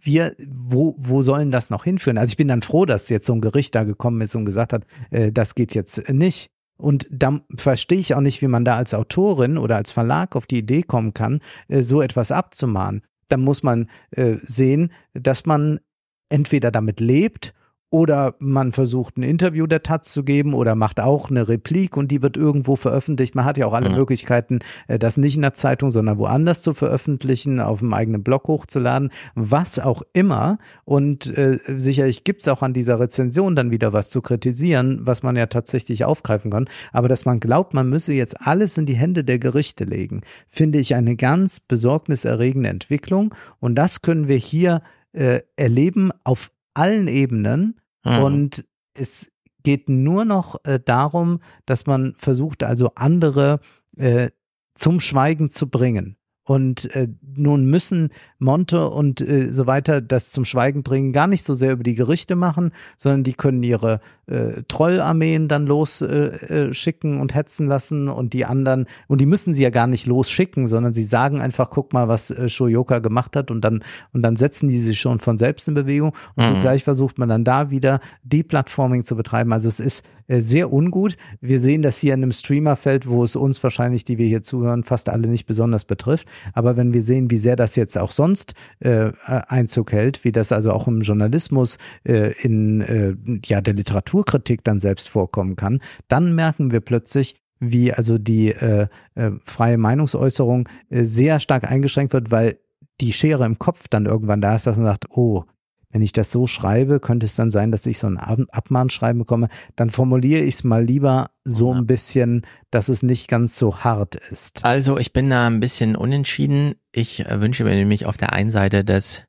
wir, 0.00 0.34
wo, 0.48 0.94
wo 0.98 1.22
sollen 1.22 1.50
das 1.50 1.70
noch 1.70 1.84
hinführen? 1.84 2.18
Also 2.18 2.30
ich 2.30 2.36
bin 2.36 2.48
dann 2.48 2.62
froh, 2.62 2.86
dass 2.86 3.08
jetzt 3.08 3.26
so 3.26 3.34
ein 3.34 3.40
Gericht 3.40 3.74
da 3.74 3.84
gekommen 3.84 4.20
ist 4.20 4.34
und 4.34 4.44
gesagt 4.44 4.72
hat, 4.72 4.86
äh, 5.10 5.32
das 5.32 5.54
geht 5.54 5.74
jetzt 5.74 6.08
nicht. 6.10 6.50
Und 6.78 7.08
da 7.10 7.40
verstehe 7.56 7.98
ich 7.98 8.14
auch 8.14 8.20
nicht, 8.20 8.42
wie 8.42 8.48
man 8.48 8.64
da 8.64 8.76
als 8.76 8.94
Autorin 8.94 9.58
oder 9.58 9.76
als 9.76 9.92
Verlag 9.92 10.36
auf 10.36 10.46
die 10.46 10.58
Idee 10.58 10.82
kommen 10.82 11.14
kann, 11.14 11.40
äh, 11.68 11.82
so 11.82 12.02
etwas 12.02 12.30
abzumahnen. 12.30 13.02
Da 13.28 13.36
muss 13.36 13.62
man 13.62 13.90
äh, 14.10 14.36
sehen, 14.38 14.92
dass 15.14 15.46
man 15.46 15.80
entweder 16.28 16.70
damit 16.70 17.00
lebt 17.00 17.54
oder 17.90 18.34
man 18.40 18.72
versucht 18.72 19.16
ein 19.16 19.22
Interview 19.22 19.66
der 19.66 19.82
Taz 19.82 20.12
zu 20.12 20.24
geben 20.24 20.54
oder 20.54 20.74
macht 20.74 20.98
auch 21.00 21.30
eine 21.30 21.46
Replik 21.46 21.96
und 21.96 22.10
die 22.10 22.20
wird 22.20 22.36
irgendwo 22.36 22.74
veröffentlicht. 22.74 23.34
Man 23.34 23.44
hat 23.44 23.58
ja 23.58 23.66
auch 23.66 23.72
alle 23.72 23.90
ja. 23.90 23.96
Möglichkeiten, 23.96 24.58
äh, 24.88 24.98
das 24.98 25.16
nicht 25.16 25.36
in 25.36 25.42
der 25.42 25.54
Zeitung, 25.54 25.90
sondern 25.90 26.18
woanders 26.18 26.62
zu 26.62 26.74
veröffentlichen, 26.74 27.60
auf 27.60 27.78
dem 27.78 27.94
eigenen 27.94 28.24
Blog 28.24 28.48
hochzuladen, 28.48 29.10
was 29.34 29.78
auch 29.78 30.02
immer. 30.12 30.58
Und 30.84 31.26
äh, 31.38 31.58
sicherlich 31.76 32.24
gibt's 32.24 32.48
auch 32.48 32.62
an 32.62 32.74
dieser 32.74 32.98
Rezension 32.98 33.54
dann 33.54 33.70
wieder 33.70 33.92
was 33.92 34.10
zu 34.10 34.20
kritisieren, 34.20 35.00
was 35.02 35.22
man 35.22 35.36
ja 35.36 35.46
tatsächlich 35.46 36.04
aufgreifen 36.04 36.50
kann. 36.50 36.68
Aber 36.92 37.08
dass 37.08 37.24
man 37.24 37.38
glaubt, 37.38 37.72
man 37.72 37.88
müsse 37.88 38.12
jetzt 38.12 38.36
alles 38.40 38.76
in 38.78 38.86
die 38.86 38.96
Hände 38.96 39.22
der 39.22 39.38
Gerichte 39.38 39.84
legen, 39.84 40.22
finde 40.48 40.80
ich 40.80 40.96
eine 40.96 41.14
ganz 41.14 41.60
besorgniserregende 41.60 42.68
Entwicklung. 42.68 43.32
Und 43.60 43.76
das 43.76 44.02
können 44.02 44.26
wir 44.26 44.36
hier 44.36 44.82
äh, 45.12 45.40
erleben 45.56 46.10
auf 46.24 46.50
allen 46.76 47.08
Ebenen 47.08 47.80
mhm. 48.04 48.18
und 48.18 48.64
es 48.94 49.30
geht 49.62 49.88
nur 49.88 50.24
noch 50.24 50.64
äh, 50.64 50.78
darum, 50.84 51.40
dass 51.64 51.86
man 51.86 52.14
versucht, 52.16 52.62
also 52.62 52.92
andere 52.94 53.60
äh, 53.96 54.30
zum 54.74 55.00
Schweigen 55.00 55.50
zu 55.50 55.68
bringen. 55.68 56.15
Und 56.46 56.94
äh, 56.94 57.08
nun 57.34 57.64
müssen 57.64 58.10
Monte 58.38 58.88
und 58.88 59.20
äh, 59.20 59.48
so 59.48 59.66
weiter 59.66 60.00
das 60.00 60.30
zum 60.30 60.44
Schweigen 60.44 60.84
bringen, 60.84 61.12
gar 61.12 61.26
nicht 61.26 61.44
so 61.44 61.56
sehr 61.56 61.72
über 61.72 61.82
die 61.82 61.96
Gerichte 61.96 62.36
machen, 62.36 62.70
sondern 62.96 63.24
die 63.24 63.32
können 63.32 63.64
ihre 63.64 64.00
äh, 64.26 64.62
Trollarmeen 64.68 65.48
dann 65.48 65.66
losschicken 65.66 67.12
äh, 67.12 67.16
äh, 67.16 67.20
und 67.20 67.34
hetzen 67.34 67.66
lassen 67.66 68.08
und 68.08 68.32
die 68.32 68.44
anderen, 68.44 68.86
und 69.08 69.20
die 69.20 69.26
müssen 69.26 69.54
sie 69.54 69.64
ja 69.64 69.70
gar 69.70 69.88
nicht 69.88 70.06
losschicken, 70.06 70.68
sondern 70.68 70.94
sie 70.94 71.02
sagen 71.02 71.40
einfach, 71.40 71.68
guck 71.68 71.92
mal, 71.92 72.06
was 72.06 72.30
äh, 72.30 72.48
Shoyoka 72.48 73.00
gemacht 73.00 73.34
hat 73.34 73.50
und 73.50 73.62
dann, 73.62 73.82
und 74.12 74.22
dann 74.22 74.36
setzen 74.36 74.68
die 74.68 74.78
sich 74.78 75.00
schon 75.00 75.18
von 75.18 75.38
selbst 75.38 75.66
in 75.66 75.74
Bewegung 75.74 76.12
und 76.36 76.44
mhm. 76.44 76.54
zugleich 76.54 76.84
versucht 76.84 77.18
man 77.18 77.28
dann 77.28 77.42
da 77.42 77.70
wieder 77.70 77.98
Deplatforming 78.22 79.02
zu 79.02 79.16
betreiben. 79.16 79.52
Also 79.52 79.68
es 79.68 79.80
ist 79.80 80.06
äh, 80.28 80.40
sehr 80.40 80.72
ungut. 80.72 81.16
Wir 81.40 81.60
sehen 81.60 81.82
das 81.82 81.98
hier 81.98 82.14
in 82.14 82.22
einem 82.22 82.32
Streamerfeld, 82.32 83.06
wo 83.06 83.22
es 83.22 83.36
uns 83.36 83.62
wahrscheinlich, 83.62 84.04
die 84.04 84.18
wir 84.18 84.26
hier 84.26 84.42
zuhören, 84.42 84.82
fast 84.82 85.08
alle 85.08 85.28
nicht 85.28 85.46
besonders 85.46 85.84
betrifft. 85.84 86.26
Aber 86.52 86.76
wenn 86.76 86.92
wir 86.92 87.02
sehen, 87.02 87.30
wie 87.30 87.38
sehr 87.38 87.56
das 87.56 87.76
jetzt 87.76 87.98
auch 87.98 88.10
sonst 88.10 88.54
äh, 88.80 89.12
Einzug 89.24 89.92
hält, 89.92 90.24
wie 90.24 90.32
das 90.32 90.52
also 90.52 90.72
auch 90.72 90.88
im 90.88 91.00
Journalismus, 91.00 91.78
äh, 92.04 92.32
in 92.42 92.80
äh, 92.80 93.16
ja 93.44 93.60
der 93.60 93.74
Literaturkritik 93.74 94.64
dann 94.64 94.80
selbst 94.80 95.08
vorkommen 95.08 95.56
kann, 95.56 95.80
dann 96.08 96.34
merken 96.34 96.70
wir 96.70 96.80
plötzlich, 96.80 97.36
wie 97.58 97.92
also 97.92 98.18
die 98.18 98.50
äh, 98.50 98.88
äh, 99.14 99.30
freie 99.44 99.78
Meinungsäußerung 99.78 100.68
äh, 100.90 101.04
sehr 101.04 101.40
stark 101.40 101.70
eingeschränkt 101.70 102.12
wird, 102.12 102.30
weil 102.30 102.58
die 103.00 103.12
Schere 103.12 103.44
im 103.44 103.58
Kopf 103.58 103.88
dann 103.88 104.06
irgendwann 104.06 104.40
da 104.40 104.56
ist, 104.56 104.66
dass 104.66 104.76
man 104.76 104.86
sagt, 104.86 105.06
oh, 105.10 105.44
wenn 105.90 106.02
ich 106.02 106.12
das 106.12 106.30
so 106.30 106.46
schreibe, 106.46 107.00
könnte 107.00 107.26
es 107.26 107.36
dann 107.36 107.50
sein, 107.50 107.70
dass 107.70 107.86
ich 107.86 107.98
so 107.98 108.06
ein 108.06 108.18
Abmahnschreiben 108.18 109.20
bekomme. 109.20 109.48
Dann 109.76 109.90
formuliere 109.90 110.42
ich 110.42 110.56
es 110.56 110.64
mal 110.64 110.84
lieber 110.84 111.30
so 111.44 111.72
ein 111.72 111.86
bisschen, 111.86 112.44
dass 112.70 112.88
es 112.88 113.02
nicht 113.02 113.28
ganz 113.28 113.56
so 113.56 113.78
hart 113.78 114.16
ist. 114.16 114.64
Also 114.64 114.98
ich 114.98 115.12
bin 115.12 115.30
da 115.30 115.46
ein 115.46 115.60
bisschen 115.60 115.96
unentschieden. 115.96 116.74
Ich 116.92 117.20
äh, 117.20 117.40
wünsche 117.40 117.64
mir 117.64 117.74
nämlich 117.74 118.06
auf 118.06 118.16
der 118.16 118.32
einen 118.32 118.50
Seite, 118.50 118.84
dass 118.84 119.22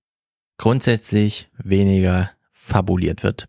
grundsätzlich 0.57 1.49
weniger 1.57 2.31
fabuliert 2.51 3.23
wird. 3.23 3.45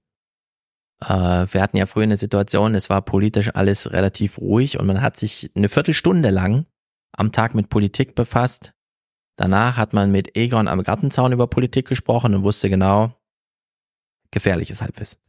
Äh, 1.02 1.08
wir 1.08 1.62
hatten 1.62 1.76
ja 1.76 1.86
früher 1.86 2.04
eine 2.04 2.16
Situation, 2.16 2.74
es 2.74 2.90
war 2.90 3.02
politisch 3.02 3.54
alles 3.54 3.90
relativ 3.90 4.38
ruhig 4.38 4.78
und 4.78 4.86
man 4.86 5.00
hat 5.00 5.16
sich 5.16 5.50
eine 5.54 5.68
Viertelstunde 5.68 6.30
lang 6.30 6.66
am 7.12 7.32
Tag 7.32 7.54
mit 7.54 7.68
Politik 7.68 8.14
befasst 8.14 8.72
Danach 9.38 9.76
hat 9.76 9.92
man 9.92 10.10
mit 10.10 10.36
Egon 10.36 10.66
am 10.66 10.82
Gartenzaun 10.82 11.32
über 11.32 11.46
Politik 11.46 11.86
gesprochen 11.86 12.34
und 12.34 12.42
wusste 12.42 12.68
genau, 12.68 13.14
gefährliches 14.32 14.82
Halbwissen. 14.82 15.20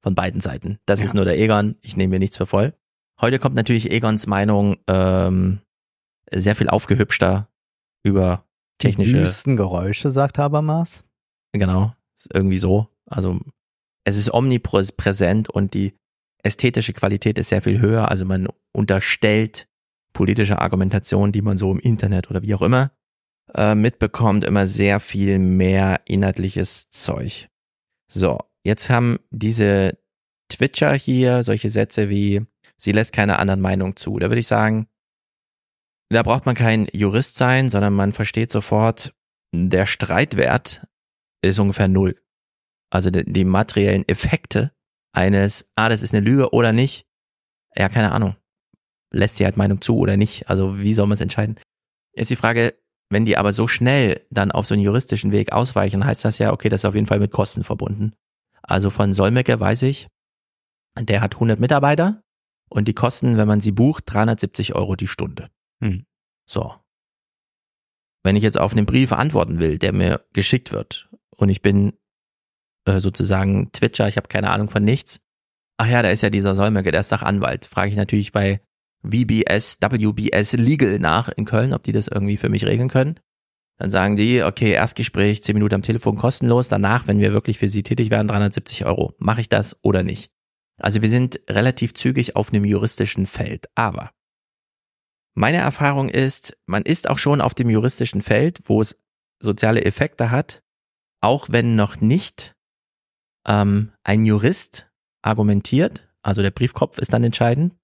Von 0.00 0.14
beiden 0.14 0.40
Seiten. 0.40 0.78
Das 0.86 1.00
ja. 1.00 1.06
ist 1.06 1.14
nur 1.14 1.26
der 1.26 1.38
Egon, 1.38 1.76
ich 1.82 1.94
nehme 1.94 2.12
mir 2.12 2.18
nichts 2.18 2.38
für 2.38 2.46
voll. 2.46 2.74
Heute 3.20 3.38
kommt 3.38 3.54
natürlich 3.54 3.90
Egons 3.90 4.26
Meinung 4.26 4.78
ähm, 4.88 5.60
sehr 6.32 6.56
viel 6.56 6.70
aufgehübschter 6.70 7.50
über 8.02 8.46
technische. 8.78 9.18
Die 9.18 9.20
wüsten 9.20 9.58
Geräusche, 9.58 10.10
sagt 10.10 10.38
Habermas. 10.38 11.04
Genau, 11.52 11.94
irgendwie 12.32 12.58
so. 12.58 12.88
Also 13.04 13.38
es 14.04 14.16
ist 14.16 14.32
omnipräsent 14.32 15.50
und 15.50 15.74
die 15.74 15.94
ästhetische 16.42 16.94
Qualität 16.94 17.36
ist 17.36 17.50
sehr 17.50 17.60
viel 17.60 17.80
höher. 17.80 18.08
Also 18.10 18.24
man 18.24 18.48
unterstellt 18.72 19.68
politische 20.14 20.58
Argumentation, 20.58 21.32
die 21.32 21.42
man 21.42 21.58
so 21.58 21.70
im 21.70 21.80
Internet 21.80 22.30
oder 22.30 22.40
wie 22.40 22.54
auch 22.54 22.62
immer 22.62 22.92
äh, 23.54 23.74
mitbekommt, 23.74 24.44
immer 24.44 24.66
sehr 24.66 25.00
viel 25.00 25.38
mehr 25.38 26.00
inhaltliches 26.04 26.90
Zeug. 26.90 27.48
So, 28.08 28.38
jetzt 28.64 28.90
haben 28.90 29.18
diese 29.30 29.98
Twitcher 30.48 30.94
hier 30.94 31.42
solche 31.42 31.68
Sätze 31.68 32.08
wie, 32.08 32.46
sie 32.76 32.92
lässt 32.92 33.12
keine 33.12 33.38
anderen 33.38 33.60
Meinungen 33.60 33.96
zu. 33.96 34.18
Da 34.18 34.28
würde 34.28 34.40
ich 34.40 34.46
sagen, 34.46 34.86
da 36.10 36.22
braucht 36.22 36.46
man 36.46 36.54
kein 36.54 36.88
Jurist 36.92 37.36
sein, 37.36 37.70
sondern 37.70 37.94
man 37.94 38.12
versteht 38.12 38.50
sofort, 38.50 39.14
der 39.54 39.86
Streitwert 39.86 40.86
ist 41.42 41.58
ungefähr 41.58 41.88
null. 41.88 42.20
Also 42.90 43.10
die, 43.10 43.24
die 43.24 43.44
materiellen 43.44 44.06
Effekte 44.08 44.72
eines, 45.12 45.70
ah, 45.76 45.88
das 45.88 46.02
ist 46.02 46.14
eine 46.14 46.24
Lüge 46.24 46.52
oder 46.52 46.72
nicht, 46.72 47.06
ja, 47.74 47.88
keine 47.88 48.12
Ahnung. 48.12 48.36
Lässt 49.10 49.36
sie 49.36 49.44
halt 49.44 49.56
Meinung 49.56 49.80
zu 49.80 49.96
oder 49.96 50.16
nicht? 50.16 50.48
Also 50.48 50.78
wie 50.78 50.94
soll 50.94 51.06
man 51.06 51.14
es 51.14 51.20
entscheiden? 51.20 51.58
Jetzt 52.14 52.30
die 52.30 52.36
Frage, 52.36 52.74
wenn 53.12 53.26
die 53.26 53.36
aber 53.36 53.52
so 53.52 53.68
schnell 53.68 54.26
dann 54.30 54.50
auf 54.50 54.66
so 54.66 54.74
einen 54.74 54.82
juristischen 54.82 55.32
Weg 55.32 55.52
ausweichen, 55.52 56.04
heißt 56.04 56.24
das 56.24 56.38
ja, 56.38 56.52
okay, 56.52 56.68
das 56.68 56.80
ist 56.80 56.84
auf 56.86 56.94
jeden 56.94 57.06
Fall 57.06 57.20
mit 57.20 57.30
Kosten 57.30 57.62
verbunden. 57.62 58.14
Also 58.62 58.90
von 58.90 59.12
Solmecke 59.12 59.58
weiß 59.60 59.82
ich, 59.82 60.08
der 60.98 61.20
hat 61.20 61.34
100 61.34 61.60
Mitarbeiter 61.60 62.22
und 62.70 62.88
die 62.88 62.94
kosten, 62.94 63.36
wenn 63.36 63.48
man 63.48 63.60
sie 63.60 63.72
bucht, 63.72 64.04
370 64.06 64.74
Euro 64.74 64.96
die 64.96 65.08
Stunde. 65.08 65.50
Hm. 65.82 66.06
So. 66.48 66.74
Wenn 68.22 68.36
ich 68.36 68.42
jetzt 68.42 68.58
auf 68.58 68.72
einen 68.72 68.86
Brief 68.86 69.12
antworten 69.12 69.58
will, 69.58 69.78
der 69.78 69.92
mir 69.92 70.24
geschickt 70.32 70.72
wird 70.72 71.10
und 71.36 71.50
ich 71.50 71.60
bin 71.60 71.92
äh, 72.86 73.00
sozusagen 73.00 73.72
Twitcher, 73.72 74.08
ich 74.08 74.16
habe 74.16 74.28
keine 74.28 74.50
Ahnung 74.50 74.70
von 74.70 74.84
nichts. 74.84 75.20
Ach 75.76 75.88
ja, 75.88 76.02
da 76.02 76.10
ist 76.10 76.22
ja 76.22 76.30
dieser 76.30 76.54
Solmecke, 76.54 76.92
der 76.92 77.00
ist 77.00 77.08
Sachanwalt. 77.08 77.66
Frage 77.66 77.90
ich 77.90 77.96
natürlich 77.96 78.32
bei 78.32 78.62
VBS, 79.04 79.78
WBS 79.80 80.52
Legal 80.54 80.98
nach 80.98 81.28
in 81.28 81.44
Köln, 81.44 81.72
ob 81.72 81.82
die 81.82 81.92
das 81.92 82.08
irgendwie 82.08 82.36
für 82.36 82.48
mich 82.48 82.64
regeln 82.64 82.88
können. 82.88 83.18
Dann 83.78 83.90
sagen 83.90 84.16
die, 84.16 84.42
okay, 84.42 84.72
Erstgespräch, 84.72 85.42
10 85.42 85.54
Minuten 85.54 85.74
am 85.74 85.82
Telefon 85.82 86.16
kostenlos, 86.16 86.68
danach, 86.68 87.06
wenn 87.08 87.18
wir 87.18 87.32
wirklich 87.32 87.58
für 87.58 87.68
sie 87.68 87.82
tätig 87.82 88.10
werden, 88.10 88.28
370 88.28 88.84
Euro. 88.84 89.14
Mache 89.18 89.40
ich 89.40 89.48
das 89.48 89.78
oder 89.82 90.02
nicht? 90.02 90.30
Also 90.78 91.02
wir 91.02 91.08
sind 91.08 91.40
relativ 91.48 91.94
zügig 91.94 92.36
auf 92.36 92.52
einem 92.52 92.64
juristischen 92.64 93.26
Feld. 93.26 93.66
Aber 93.74 94.10
meine 95.34 95.58
Erfahrung 95.58 96.08
ist, 96.08 96.56
man 96.66 96.82
ist 96.82 97.08
auch 97.08 97.18
schon 97.18 97.40
auf 97.40 97.54
dem 97.54 97.70
juristischen 97.70 98.22
Feld, 98.22 98.60
wo 98.68 98.80
es 98.80 98.98
soziale 99.40 99.84
Effekte 99.84 100.30
hat, 100.30 100.62
auch 101.20 101.48
wenn 101.50 101.74
noch 101.74 102.00
nicht 102.00 102.54
ähm, 103.46 103.92
ein 104.04 104.24
Jurist 104.26 104.90
argumentiert, 105.22 106.08
also 106.22 106.42
der 106.42 106.50
Briefkopf 106.50 106.98
ist 106.98 107.12
dann 107.12 107.24
entscheidend, 107.24 107.74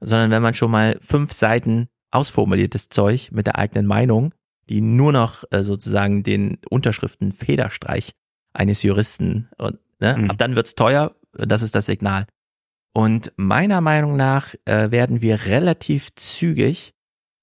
sondern 0.00 0.30
wenn 0.30 0.42
man 0.42 0.54
schon 0.54 0.70
mal 0.70 0.98
fünf 1.00 1.32
Seiten 1.32 1.88
ausformuliertes 2.10 2.88
Zeug 2.88 3.30
mit 3.32 3.46
der 3.46 3.58
eigenen 3.58 3.86
Meinung, 3.86 4.34
die 4.68 4.80
nur 4.80 5.12
noch 5.12 5.44
äh, 5.50 5.62
sozusagen 5.62 6.22
den 6.22 6.58
Unterschriften 6.68 7.32
Federstreich 7.32 8.12
eines 8.52 8.82
Juristen 8.82 9.48
und 9.58 9.78
ne, 10.00 10.16
mhm. 10.16 10.30
ab 10.30 10.38
dann 10.38 10.56
wird's 10.56 10.74
teuer, 10.74 11.14
das 11.32 11.62
ist 11.62 11.74
das 11.74 11.86
Signal. 11.86 12.26
Und 12.94 13.32
meiner 13.36 13.80
Meinung 13.80 14.16
nach 14.16 14.54
äh, 14.64 14.90
werden 14.90 15.20
wir 15.20 15.46
relativ 15.46 16.14
zügig 16.14 16.94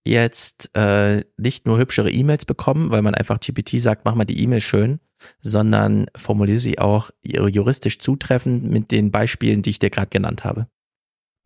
jetzt 0.05 0.69
äh, 0.75 1.23
nicht 1.37 1.65
nur 1.65 1.79
hübschere 1.79 2.11
E-Mails 2.11 2.45
bekommen, 2.45 2.91
weil 2.91 3.01
man 3.01 3.15
einfach 3.15 3.39
GPT 3.39 3.79
sagt, 3.79 4.05
mach 4.05 4.15
mal 4.15 4.25
die 4.25 4.41
E-Mail 4.41 4.61
schön, 4.61 4.99
sondern 5.39 6.05
formuliere 6.15 6.59
sie 6.59 6.77
auch 6.79 7.09
juristisch 7.23 7.99
zutreffend 7.99 8.69
mit 8.69 8.91
den 8.91 9.11
Beispielen, 9.11 9.61
die 9.61 9.71
ich 9.71 9.79
dir 9.79 9.89
gerade 9.89 10.09
genannt 10.09 10.43
habe. 10.43 10.67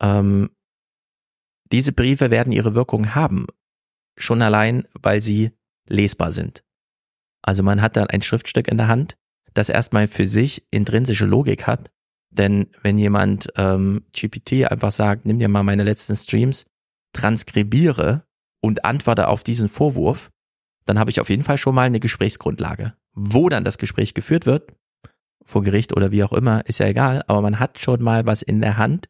Ähm, 0.02 0.50
diese 1.72 1.92
Briefe 1.92 2.32
werden 2.32 2.54
ihre 2.54 2.76
Wirkung 2.76 3.16
haben, 3.16 3.48
schon 4.18 4.42
allein, 4.42 4.88
weil 4.94 5.22
sie 5.22 5.52
lesbar 5.88 6.32
sind. 6.32 6.64
Also 7.42 7.64
man 7.64 7.82
hat 7.82 7.96
dann 7.96 8.08
ein 8.08 8.22
Schriftstück 8.22 8.68
in 8.68 8.78
der 8.78 8.88
Hand, 8.88 9.18
das 9.54 9.70
erstmal 9.70 10.08
für 10.08 10.26
sich 10.26 10.66
intrinsische 10.72 11.26
Logik 11.26 11.68
hat. 11.68 11.92
Denn 12.32 12.68
wenn 12.84 13.00
jemand 13.00 13.50
ähm, 13.56 14.06
GPT 14.14 14.70
einfach 14.70 14.92
sagt, 14.92 15.26
nimm 15.26 15.40
dir 15.40 15.48
mal 15.48 15.64
meine 15.64 15.84
letzten 15.84 16.16
Streams, 16.16 16.66
transkribiere 17.14 18.24
und 18.62 18.86
antworte 18.86 19.28
auf 19.28 19.44
diesen 19.44 19.70
Vorwurf, 19.70 20.30
dann 20.86 21.00
habe 21.00 21.10
ich 21.10 21.20
auf 21.20 21.30
jeden 21.30 21.44
Fall 21.44 21.58
schon 21.58 21.76
mal 21.76 21.84
eine 21.84 22.00
Gesprächsgrundlage. 22.00 22.94
Wo 23.14 23.50
dann 23.50 23.64
das 23.64 23.78
Gespräch 23.78 24.14
geführt 24.14 24.46
wird, 24.46 24.72
vor 25.44 25.64
Gericht 25.64 25.96
oder 25.96 26.12
wie 26.12 26.24
auch 26.24 26.34
immer, 26.34 26.66
ist 26.68 26.80
ja 26.80 26.88
egal, 26.88 27.24
aber 27.28 27.42
man 27.42 27.60
hat 27.60 27.80
schon 27.80 28.04
mal 28.04 28.26
was 28.26 28.42
in 28.42 28.62
der 28.62 28.78
Hand, 28.78 29.10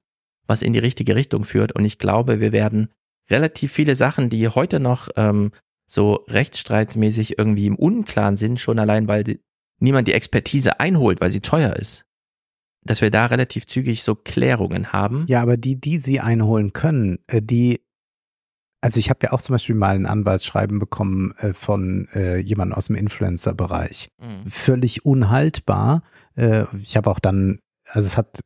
was 0.50 0.62
in 0.62 0.74
die 0.74 0.80
richtige 0.80 1.16
Richtung 1.16 1.46
führt. 1.46 1.72
Und 1.74 1.86
ich 1.86 2.00
glaube, 2.00 2.40
wir 2.40 2.52
werden 2.52 2.90
relativ 3.30 3.72
viele 3.72 3.96
Sachen, 3.96 4.30
die 4.30 4.48
heute 4.48 4.80
noch 4.80 5.10
ähm, 5.16 5.52
so 5.86 6.26
rechtsstreitsmäßig 6.28 7.38
irgendwie 7.38 7.68
im 7.68 7.76
Unklaren 7.76 8.36
sind, 8.36 8.60
schon 8.60 8.80
allein, 8.80 9.08
weil 9.08 9.24
die, 9.24 9.40
niemand 9.80 10.08
die 10.08 10.14
Expertise 10.14 10.80
einholt, 10.80 11.22
weil 11.22 11.30
sie 11.30 11.42
teuer 11.42 11.76
ist, 11.76 12.06
dass 12.84 13.02
wir 13.02 13.12
da 13.12 13.28
relativ 13.28 13.68
zügig 13.68 14.04
so 14.04 14.16
Klärungen 14.16 14.92
haben. 14.92 15.26
Ja, 15.28 15.42
aber 15.42 15.58
die, 15.58 15.80
die 15.80 16.00
sie 16.00 16.20
einholen 16.20 16.74
können, 16.74 17.20
äh, 17.28 17.42
die 17.42 17.82
also 18.82 18.98
ich 18.98 19.10
habe 19.10 19.20
ja 19.24 19.34
auch 19.34 19.42
zum 19.42 19.56
Beispiel 19.56 19.76
mal 19.76 19.96
ein 19.96 20.06
Anwaltsschreiben 20.06 20.80
bekommen 20.80 21.34
äh, 21.40 21.54
von 21.54 22.08
äh, 22.14 22.38
jemandem 22.38 22.78
aus 22.78 22.88
dem 22.88 22.96
Influencer-Bereich. 22.96 24.08
Mhm. 24.22 24.50
Völlig 24.50 25.04
unhaltbar. 25.04 26.02
Äh, 26.38 26.64
ich 26.82 26.96
habe 26.96 27.10
auch 27.10 27.20
dann, 27.20 27.60
also 27.90 28.08
es 28.08 28.16
hat 28.16 28.40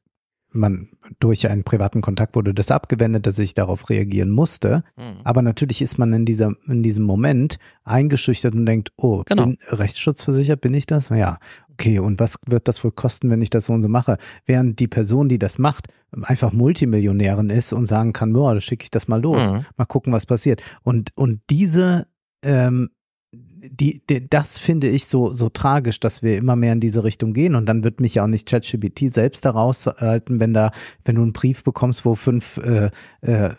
man 0.53 0.90
durch 1.19 1.50
einen 1.50 1.64
privaten 1.64 2.02
Kontakt 2.02 2.36
wurde 2.36 2.53
das 2.53 2.72
abgewendet, 2.72 3.26
dass 3.26 3.40
ich 3.40 3.53
darauf 3.53 3.90
reagieren 3.90 4.30
musste. 4.30 4.84
Mhm. 4.96 5.22
Aber 5.24 5.42
natürlich 5.42 5.82
ist 5.82 5.98
man 5.98 6.14
in 6.14 6.26
dieser 6.26 6.53
in 6.68 6.84
diesem 6.84 7.03
Moment 7.03 7.58
eingeschüchtert 7.84 8.53
und 8.56 8.66
denkt, 8.66 8.92
oh, 8.98 9.24
genau. 9.26 9.46
bin 9.46 9.58
rechtsschutzversichert, 9.69 10.62
bin 10.62 10.74
ich 10.74 10.86
das? 10.86 11.10
Ja, 11.10 11.38
okay. 11.72 12.00
Und 12.00 12.19
was 12.19 12.38
wird 12.46 12.68
das 12.68 12.84
wohl 12.84 12.92
kosten, 12.92 13.30
wenn 13.30 13.42
ich 13.42 13.50
das 13.50 13.66
so 13.66 13.74
und 13.74 13.82
so 13.82 13.90
mache? 13.90 14.18
Während 14.46 14.80
die 14.80 14.88
Person, 14.88 15.28
die 15.30 15.40
das 15.40 15.58
macht, 15.58 15.88
einfach 16.22 16.53
Multimillionärin 16.53 17.50
ist 17.50 17.74
und 17.74 17.88
sagen 17.88 18.14
kann, 18.14 18.34
boah, 18.34 18.60
schicke 18.62 18.84
ich 18.84 18.92
das 18.92 19.08
mal 19.08 19.22
los, 19.22 19.52
mhm. 19.52 19.66
mal 19.78 19.86
gucken, 19.86 20.14
was 20.14 20.26
passiert. 20.26 20.62
Und 20.84 21.12
und 21.16 21.42
diese 21.50 22.08
ähm, 22.44 22.90
die, 23.69 24.01
die, 24.10 24.29
das 24.29 24.58
finde 24.60 24.88
ich 24.90 25.08
so, 25.08 25.29
so 25.29 25.49
tragisch, 25.49 25.99
dass 25.99 26.22
wir 26.22 26.38
immer 26.38 26.56
mehr 26.56 26.74
in 26.74 26.79
diese 26.79 27.03
Richtung 27.03 27.33
gehen 27.33 27.56
und 27.56 27.65
dann 27.65 27.83
wird 27.83 28.01
mich 28.01 28.15
ja 28.15 28.24
auch 28.24 28.28
nicht 28.28 28.47
ChatGPT 28.47 29.13
selbst 29.13 29.46
daraus 29.46 29.85
halten, 29.85 30.40
wenn 30.40 30.53
da, 30.53 30.72
wenn 31.06 31.15
du 31.15 31.22
einen 31.22 31.33
Brief 31.33 31.63
bekommst, 31.63 32.06
wo 32.06 32.15
fünf 32.15 32.58
äh, 32.58 32.90
äh, 33.22 33.49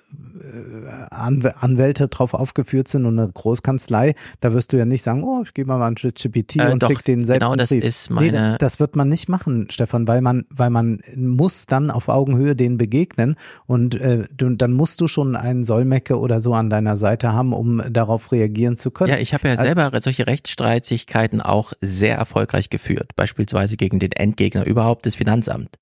Anwälte 1.11 2.09
drauf 2.09 2.35
aufgeführt 2.35 2.89
sind 2.89 3.07
und 3.07 3.19
eine 3.19 3.31
Großkanzlei, 3.31 4.15
da 4.41 4.53
wirst 4.53 4.73
du 4.73 4.77
ja 4.77 4.85
nicht 4.85 5.03
sagen, 5.03 5.25
oh, 5.25 5.43
ich 5.45 5.55
gehe 5.55 5.65
mal 5.65 5.81
an 5.81 5.95
ChatGPT 5.95 6.57
äh, 6.57 6.73
und 6.73 6.83
doch, 6.83 7.01
den 7.01 7.25
selbst 7.25 7.41
Genau, 7.45 7.57
das 7.57 7.71
Brief. 7.71 7.85
ist 7.85 8.11
meine. 8.11 8.53
Nee, 8.53 8.57
das 8.59 8.81
wird 8.81 8.97
man 8.97 9.09
nicht 9.09 9.29
machen, 9.29 9.69
Stefan, 9.71 10.07
weil 10.07 10.21
man, 10.21 10.45
weil 10.51 10.71
man 10.71 11.01
muss 11.17 11.67
dann 11.67 11.91
auf 11.91 12.09
Augenhöhe 12.09 12.55
denen 12.55 12.77
begegnen 12.77 13.37
und 13.67 13.95
äh, 13.95 14.25
du, 14.37 14.51
dann 14.51 14.73
musst 14.73 15.01
du 15.01 15.09
schon 15.09 15.35
einen 15.37 15.65
Sollmecke 15.65 16.19
oder 16.19 16.41
so 16.41 16.53
an 16.55 16.69
deiner 16.69 16.97
Seite 16.97 17.33
haben, 17.33 17.53
um 17.55 17.83
darauf 17.91 18.33
reagieren 18.33 18.77
zu 18.77 18.91
können. 18.91 19.11
Ja, 19.11 19.19
ich 19.19 19.33
habe 19.33 19.49
ja 19.49 19.57
selber 19.57 19.94
solche 20.01 20.27
Rechtsstreitigkeiten 20.27 21.41
auch 21.41 21.73
sehr 21.81 22.17
erfolgreich 22.17 22.71
geführt, 22.71 23.15
beispielsweise 23.17 23.77
gegen 23.77 23.99
den 23.99 24.13
Endgegner 24.13 24.67
überhaupt 24.67 25.07
des 25.07 25.17
Finanzamt. 25.17 25.77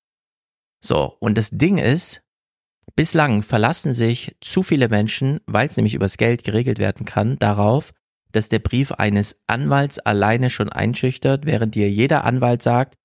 So, 0.81 1.15
und 1.19 1.37
das 1.37 1.49
Ding 1.51 1.77
ist, 1.77 2.21
bislang 2.95 3.43
verlassen 3.43 3.93
sich 3.93 4.35
zu 4.41 4.63
viele 4.63 4.89
Menschen, 4.89 5.39
weil 5.45 5.67
es 5.67 5.77
nämlich 5.77 5.93
übers 5.93 6.17
Geld 6.17 6.43
geregelt 6.43 6.79
werden 6.79 7.05
kann, 7.05 7.39
darauf, 7.39 7.91
dass 8.31 8.49
der 8.49 8.59
Brief 8.59 8.91
eines 8.91 9.39
Anwalts 9.47 9.99
alleine 9.99 10.49
schon 10.49 10.69
einschüchtert, 10.69 11.45
während 11.45 11.75
dir 11.75 11.89
jeder 11.89 12.25
Anwalt 12.25 12.61
sagt, 12.61 12.97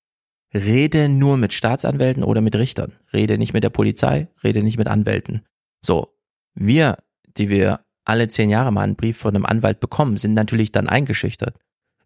rede 0.53 1.07
nur 1.07 1.37
mit 1.37 1.53
Staatsanwälten 1.53 2.23
oder 2.23 2.41
mit 2.41 2.55
Richtern, 2.55 2.97
rede 3.13 3.37
nicht 3.37 3.53
mit 3.53 3.63
der 3.63 3.69
Polizei, 3.69 4.27
rede 4.43 4.63
nicht 4.63 4.77
mit 4.77 4.87
Anwälten. 4.87 5.45
So, 5.81 6.17
wir, 6.55 6.97
die 7.37 7.49
wir 7.49 7.81
alle 8.09 8.27
zehn 8.27 8.49
Jahre 8.49 8.71
mal 8.71 8.83
einen 8.83 8.95
Brief 8.95 9.17
von 9.17 9.35
einem 9.35 9.45
Anwalt 9.45 9.79
bekommen, 9.79 10.17
sind 10.17 10.33
natürlich 10.33 10.71
dann 10.71 10.89
eingeschüchtert. 10.89 11.57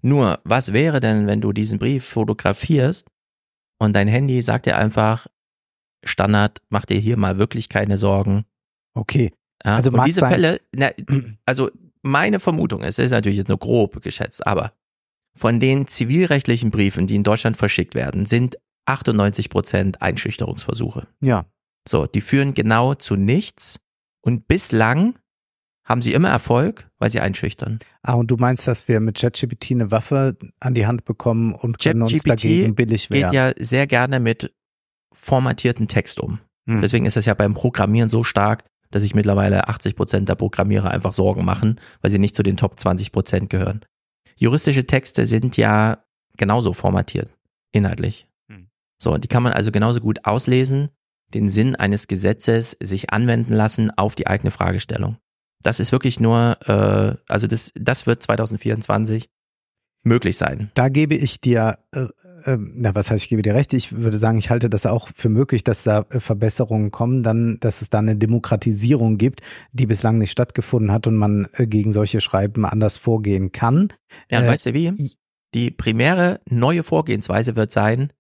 Nur, 0.01 0.39
was 0.43 0.73
wäre 0.73 0.99
denn, 0.99 1.27
wenn 1.27 1.41
du 1.41 1.53
diesen 1.53 1.79
Brief 1.79 2.05
fotografierst 2.05 3.07
und 3.79 3.93
dein 3.93 4.07
Handy 4.07 4.41
sagt 4.41 4.65
dir 4.65 4.77
einfach, 4.77 5.27
Standard, 6.03 6.61
mach 6.69 6.85
dir 6.85 6.99
hier 6.99 7.17
mal 7.17 7.39
wirklich 7.39 7.69
keine 7.69 7.97
Sorgen. 7.97 8.45
Okay. 8.93 9.31
Ja, 9.63 9.75
also 9.75 9.91
und 9.91 10.05
diese 10.05 10.19
sein. 10.19 10.31
Fälle, 10.31 10.61
na, 10.75 10.91
also 11.45 11.71
meine 12.01 12.39
Vermutung 12.39 12.83
ist, 12.83 12.99
ist 12.99 13.11
natürlich 13.11 13.37
jetzt 13.37 13.47
nur 13.47 13.59
grob 13.59 14.01
geschätzt, 14.01 14.45
aber 14.45 14.73
von 15.35 15.59
den 15.59 15.87
zivilrechtlichen 15.87 16.69
Briefen, 16.69 17.07
die 17.07 17.15
in 17.15 17.23
Deutschland 17.23 17.57
verschickt 17.57 17.95
werden, 17.95 18.25
sind 18.25 18.57
98 18.85 19.49
Prozent 19.49 20.01
Einschüchterungsversuche. 20.01 21.07
Ja. 21.21 21.45
So, 21.87 22.05
die 22.05 22.21
führen 22.21 22.53
genau 22.53 22.93
zu 22.93 23.15
nichts 23.15 23.79
und 24.21 24.47
bislang 24.47 25.15
haben 25.85 26.01
sie 26.01 26.13
immer 26.13 26.29
Erfolg, 26.29 26.89
weil 26.97 27.09
sie 27.09 27.19
einschüchtern. 27.19 27.79
Ah, 28.01 28.13
und 28.13 28.31
du 28.31 28.37
meinst, 28.37 28.67
dass 28.67 28.87
wir 28.87 28.99
mit 28.99 29.17
ChatGPT 29.17 29.71
eine 29.71 29.91
Waffe 29.91 30.37
an 30.59 30.73
die 30.73 30.87
Hand 30.87 31.05
bekommen 31.05 31.53
und 31.53 31.79
können 31.79 32.01
uns 32.01 32.23
dagegen 32.23 32.75
billig 32.75 33.09
wehren? 33.09 33.31
geht 33.31 33.33
ja 33.33 33.51
sehr 33.57 33.87
gerne 33.87 34.19
mit 34.19 34.53
formatierten 35.11 35.87
Text 35.87 36.19
um. 36.19 36.39
Hm. 36.67 36.81
Deswegen 36.81 37.05
ist 37.05 37.17
das 37.17 37.25
ja 37.25 37.33
beim 37.33 37.53
Programmieren 37.53 38.09
so 38.09 38.23
stark, 38.23 38.63
dass 38.91 39.01
sich 39.01 39.15
mittlerweile 39.15 39.67
80 39.67 39.95
Prozent 39.95 40.29
der 40.29 40.35
Programmierer 40.35 40.89
einfach 40.89 41.13
Sorgen 41.13 41.43
machen, 41.43 41.79
weil 42.01 42.11
sie 42.11 42.19
nicht 42.19 42.35
zu 42.35 42.43
den 42.43 42.57
Top 42.57 42.79
20 42.79 43.11
Prozent 43.11 43.49
gehören. 43.49 43.81
Juristische 44.35 44.85
Texte 44.85 45.25
sind 45.25 45.57
ja 45.57 46.03
genauso 46.37 46.73
formatiert, 46.73 47.29
inhaltlich. 47.71 48.27
Hm. 48.49 48.67
So, 49.01 49.17
die 49.17 49.27
kann 49.27 49.43
man 49.43 49.53
also 49.53 49.71
genauso 49.71 49.99
gut 49.99 50.25
auslesen, 50.25 50.89
den 51.33 51.49
Sinn 51.49 51.75
eines 51.75 52.07
Gesetzes 52.07 52.77
sich 52.79 53.11
anwenden 53.11 53.53
lassen 53.53 53.91
auf 53.91 54.15
die 54.15 54.27
eigene 54.27 54.51
Fragestellung. 54.51 55.17
Das 55.63 55.79
ist 55.79 55.91
wirklich 55.91 56.19
nur, 56.19 56.57
äh, 56.67 57.15
also 57.31 57.47
das, 57.47 57.71
das 57.75 58.05
wird 58.05 58.21
2024 58.21 59.29
möglich 60.03 60.37
sein. 60.37 60.69
Da 60.73 60.89
gebe 60.89 61.15
ich 61.15 61.39
dir, 61.39 61.79
äh, 61.93 62.07
äh, 62.45 62.57
na 62.59 62.93
was 62.93 63.09
heißt, 63.09 63.23
ich 63.23 63.29
gebe 63.29 63.41
dir 63.41 63.55
recht, 63.55 63.73
ich 63.73 63.93
würde 63.93 64.17
sagen, 64.17 64.37
ich 64.37 64.49
halte 64.49 64.69
das 64.69 64.85
auch 64.85 65.09
für 65.15 65.29
möglich, 65.29 65.63
dass 65.63 65.83
da 65.83 66.05
äh, 66.09 66.19
Verbesserungen 66.19 66.91
kommen, 66.91 67.23
dann, 67.23 67.57
dass 67.61 67.81
es 67.81 67.89
da 67.89 67.99
eine 67.99 68.15
Demokratisierung 68.15 69.17
gibt, 69.17 69.41
die 69.71 69.85
bislang 69.85 70.17
nicht 70.17 70.31
stattgefunden 70.31 70.91
hat 70.91 71.07
und 71.07 71.15
man 71.15 71.47
äh, 71.53 71.65
gegen 71.65 71.93
solche 71.93 72.21
Schreiben 72.21 72.65
anders 72.65 72.97
vorgehen 72.97 73.51
kann. 73.51 73.93
Ja, 74.29 74.39
und 74.39 74.45
äh, 74.45 74.49
weißt 74.49 74.67
du 74.67 74.73
wie? 74.73 74.91
Die 75.53 75.71
primäre 75.71 76.41
neue 76.49 76.83
Vorgehensweise 76.83 77.55
wird 77.55 77.71
sein, 77.71 78.11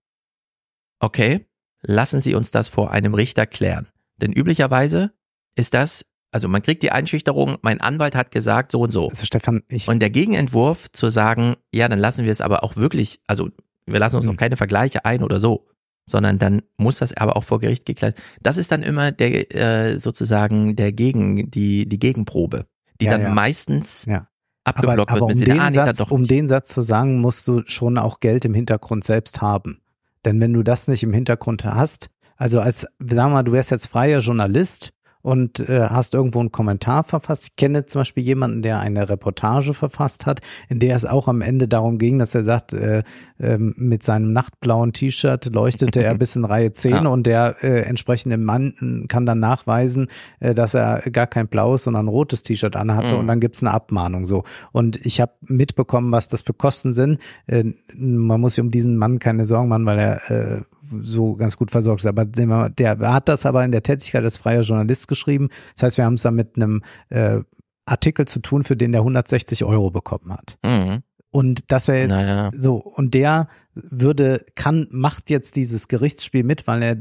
okay, 0.99 1.45
lassen 1.81 2.19
Sie 2.19 2.35
uns 2.35 2.51
das 2.51 2.69
vor 2.69 2.91
einem 2.91 3.13
Richter 3.13 3.45
klären. 3.45 3.87
Denn 4.17 4.31
üblicherweise 4.31 5.11
ist 5.55 5.73
das 5.73 6.05
also 6.33 6.47
man 6.49 6.61
kriegt 6.61 6.83
die 6.83 6.91
Einschüchterung, 6.91 7.57
mein 7.61 7.79
Anwalt 7.81 8.15
hat 8.15 8.31
gesagt 8.31 8.71
so 8.71 8.81
und 8.81 8.91
so. 8.91 9.07
Also 9.09 9.25
Stefan, 9.25 9.61
ich 9.69 9.87
und 9.87 9.99
der 9.99 10.09
Gegenentwurf 10.09 10.91
zu 10.91 11.09
sagen, 11.09 11.55
ja, 11.73 11.87
dann 11.87 11.99
lassen 11.99 12.25
wir 12.25 12.31
es 12.31 12.41
aber 12.41 12.63
auch 12.63 12.75
wirklich, 12.75 13.21
also 13.27 13.49
wir 13.85 13.99
lassen 13.99 14.15
uns 14.17 14.25
Mhm. 14.25 14.31
auf 14.31 14.37
keine 14.37 14.57
Vergleiche 14.57 15.05
ein 15.05 15.23
oder 15.23 15.39
so, 15.39 15.67
sondern 16.05 16.39
dann 16.39 16.61
muss 16.77 16.97
das 16.99 17.15
aber 17.15 17.37
auch 17.37 17.43
vor 17.43 17.59
Gericht 17.59 17.85
geklärt. 17.85 18.17
Das 18.41 18.57
ist 18.57 18.71
dann 18.71 18.83
immer 18.83 19.11
der 19.11 19.53
äh, 19.55 19.97
sozusagen 19.99 20.75
der 20.75 20.91
Gegen 20.91 21.49
die 21.51 21.87
die 21.87 21.99
Gegenprobe, 21.99 22.65
die 22.99 23.05
Ja, 23.05 23.11
dann 23.11 23.21
ja. 23.21 23.29
meistens 23.29 24.05
Ja. 24.05 24.27
abgeblockt 24.65 25.11
aber, 25.11 25.21
aber 25.23 25.29
wird 25.29 25.47
um 25.49 25.55
den, 25.55 25.73
Satz, 25.73 25.97
doch 25.97 26.11
um 26.11 26.21
nicht. 26.21 26.31
den 26.31 26.47
Satz 26.47 26.73
zu 26.73 26.81
sagen, 26.81 27.19
musst 27.21 27.47
du 27.47 27.61
schon 27.67 27.97
auch 27.97 28.19
Geld 28.19 28.45
im 28.45 28.53
Hintergrund 28.53 29.03
selbst 29.03 29.41
haben. 29.41 29.79
Denn 30.25 30.39
wenn 30.41 30.53
du 30.53 30.63
das 30.63 30.87
nicht 30.87 31.03
im 31.03 31.13
Hintergrund 31.13 31.65
hast, 31.65 32.09
also 32.37 32.59
als, 32.61 32.81
sagen 32.99 33.31
wir 33.31 33.35
mal, 33.35 33.43
du 33.43 33.51
wärst 33.51 33.71
jetzt 33.71 33.87
freier 33.87 34.19
Journalist 34.19 34.91
und 35.23 35.59
äh, 35.67 35.87
hast 35.89 36.13
irgendwo 36.13 36.39
einen 36.41 36.51
Kommentar 36.51 37.03
verfasst. 37.03 37.45
Ich 37.45 37.55
kenne 37.55 37.85
zum 37.87 38.01
Beispiel 38.01 38.23
jemanden, 38.23 38.61
der 38.61 38.79
eine 38.79 39.09
Reportage 39.09 39.73
verfasst 39.73 40.27
hat, 40.27 40.41
in 40.69 40.77
der 40.79 40.95
es 40.95 41.05
auch 41.05 41.27
am 41.27 41.41
Ende 41.41 41.67
darum 41.67 41.97
ging, 41.97 42.19
dass 42.19 42.35
er 42.35 42.43
sagt, 42.43 42.73
äh, 42.73 43.01
ähm, 43.39 43.73
mit 43.77 44.03
seinem 44.03 44.31
nachtblauen 44.33 44.93
T-Shirt 44.93 45.45
leuchtete 45.53 46.03
er 46.03 46.15
bis 46.17 46.35
in 46.35 46.45
Reihe 46.45 46.71
10 46.73 46.91
Ja. 46.91 47.07
und 47.07 47.25
der 47.25 47.55
äh, 47.63 47.81
entsprechende 47.81 48.37
Mann 48.37 49.05
kann 49.07 49.25
dann 49.25 49.39
nachweisen, 49.39 50.07
äh, 50.41 50.53
dass 50.53 50.73
er 50.75 50.99
gar 51.11 51.25
kein 51.27 51.47
blaues, 51.47 51.85
sondern 51.85 52.05
ein 52.05 52.09
rotes 52.09 52.43
T-Shirt 52.43 52.75
anhatte 52.75 53.13
Mhm. 53.13 53.19
und 53.19 53.27
dann 53.27 53.39
gibt's 53.39 53.63
eine 53.63 53.73
Abmahnung 53.73 54.25
so. 54.25 54.43
Und 54.73 54.97
ich 55.05 55.21
habe 55.21 55.31
mitbekommen, 55.41 56.11
was 56.11 56.27
das 56.27 56.41
für 56.41 56.53
Kosten 56.53 56.91
sind. 56.93 57.19
Äh, 57.47 57.63
man 57.95 58.41
muss 58.41 58.55
sich 58.55 58.61
um 58.61 58.71
diesen 58.71 58.97
Mann 58.97 59.19
keine 59.19 59.45
Sorgen 59.45 59.69
machen, 59.69 59.85
weil 59.85 59.99
er 59.99 60.31
äh, 60.31 60.61
so 61.01 61.35
ganz 61.35 61.57
gut 61.57 61.71
versorgt 61.71 62.01
ist. 62.01 62.07
Aber 62.07 62.25
mal, 62.45 62.69
der 62.69 62.97
hat 62.99 63.29
das 63.29 63.45
aber 63.45 63.63
in 63.63 63.71
der 63.71 63.83
Tätigkeit 63.83 64.23
als 64.23 64.37
freier 64.37 64.61
Journalist 64.61 65.07
geschrieben. 65.07 65.49
Das 65.75 65.83
heißt, 65.83 65.97
wir 65.97 66.05
haben 66.05 66.15
es 66.15 66.23
da 66.23 66.31
mit 66.31 66.55
einem 66.55 66.83
äh, 67.09 67.41
Artikel 67.85 68.27
zu 68.27 68.39
tun, 68.39 68.63
für 68.63 68.77
den 68.77 68.91
der 68.91 69.01
160 69.01 69.63
Euro 69.63 69.91
bekommen 69.91 70.31
hat. 70.33 70.57
Mhm. 70.65 71.03
Und 71.31 71.71
das 71.71 71.87
wäre 71.87 71.99
jetzt 71.99 72.09
Naja. 72.09 72.51
so. 72.53 72.75
Und 72.75 73.13
der 73.13 73.47
würde, 73.73 74.45
kann, 74.55 74.87
macht 74.91 75.29
jetzt 75.29 75.55
dieses 75.55 75.87
Gerichtsspiel 75.87 76.43
mit, 76.43 76.67
weil 76.67 76.83
er 76.83 76.97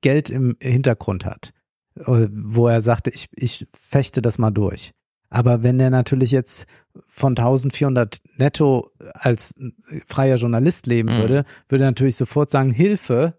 Geld 0.00 0.30
im 0.30 0.56
Hintergrund 0.62 1.26
hat, 1.26 1.52
äh, 1.96 2.28
wo 2.30 2.68
er 2.68 2.80
sagte, 2.80 3.10
ich, 3.10 3.28
ich 3.34 3.66
fechte 3.74 4.22
das 4.22 4.38
mal 4.38 4.50
durch. 4.50 4.92
Aber 5.30 5.62
wenn 5.62 5.78
er 5.80 5.90
natürlich 5.90 6.30
jetzt 6.30 6.66
von 7.06 7.32
1400 7.36 8.18
netto 8.38 8.90
als 9.14 9.54
freier 10.06 10.36
Journalist 10.36 10.86
leben 10.86 11.10
Mhm. 11.10 11.18
würde, 11.20 11.44
würde 11.68 11.84
er 11.84 11.90
natürlich 11.90 12.16
sofort 12.16 12.50
sagen, 12.50 12.70
Hilfe, 12.72 13.34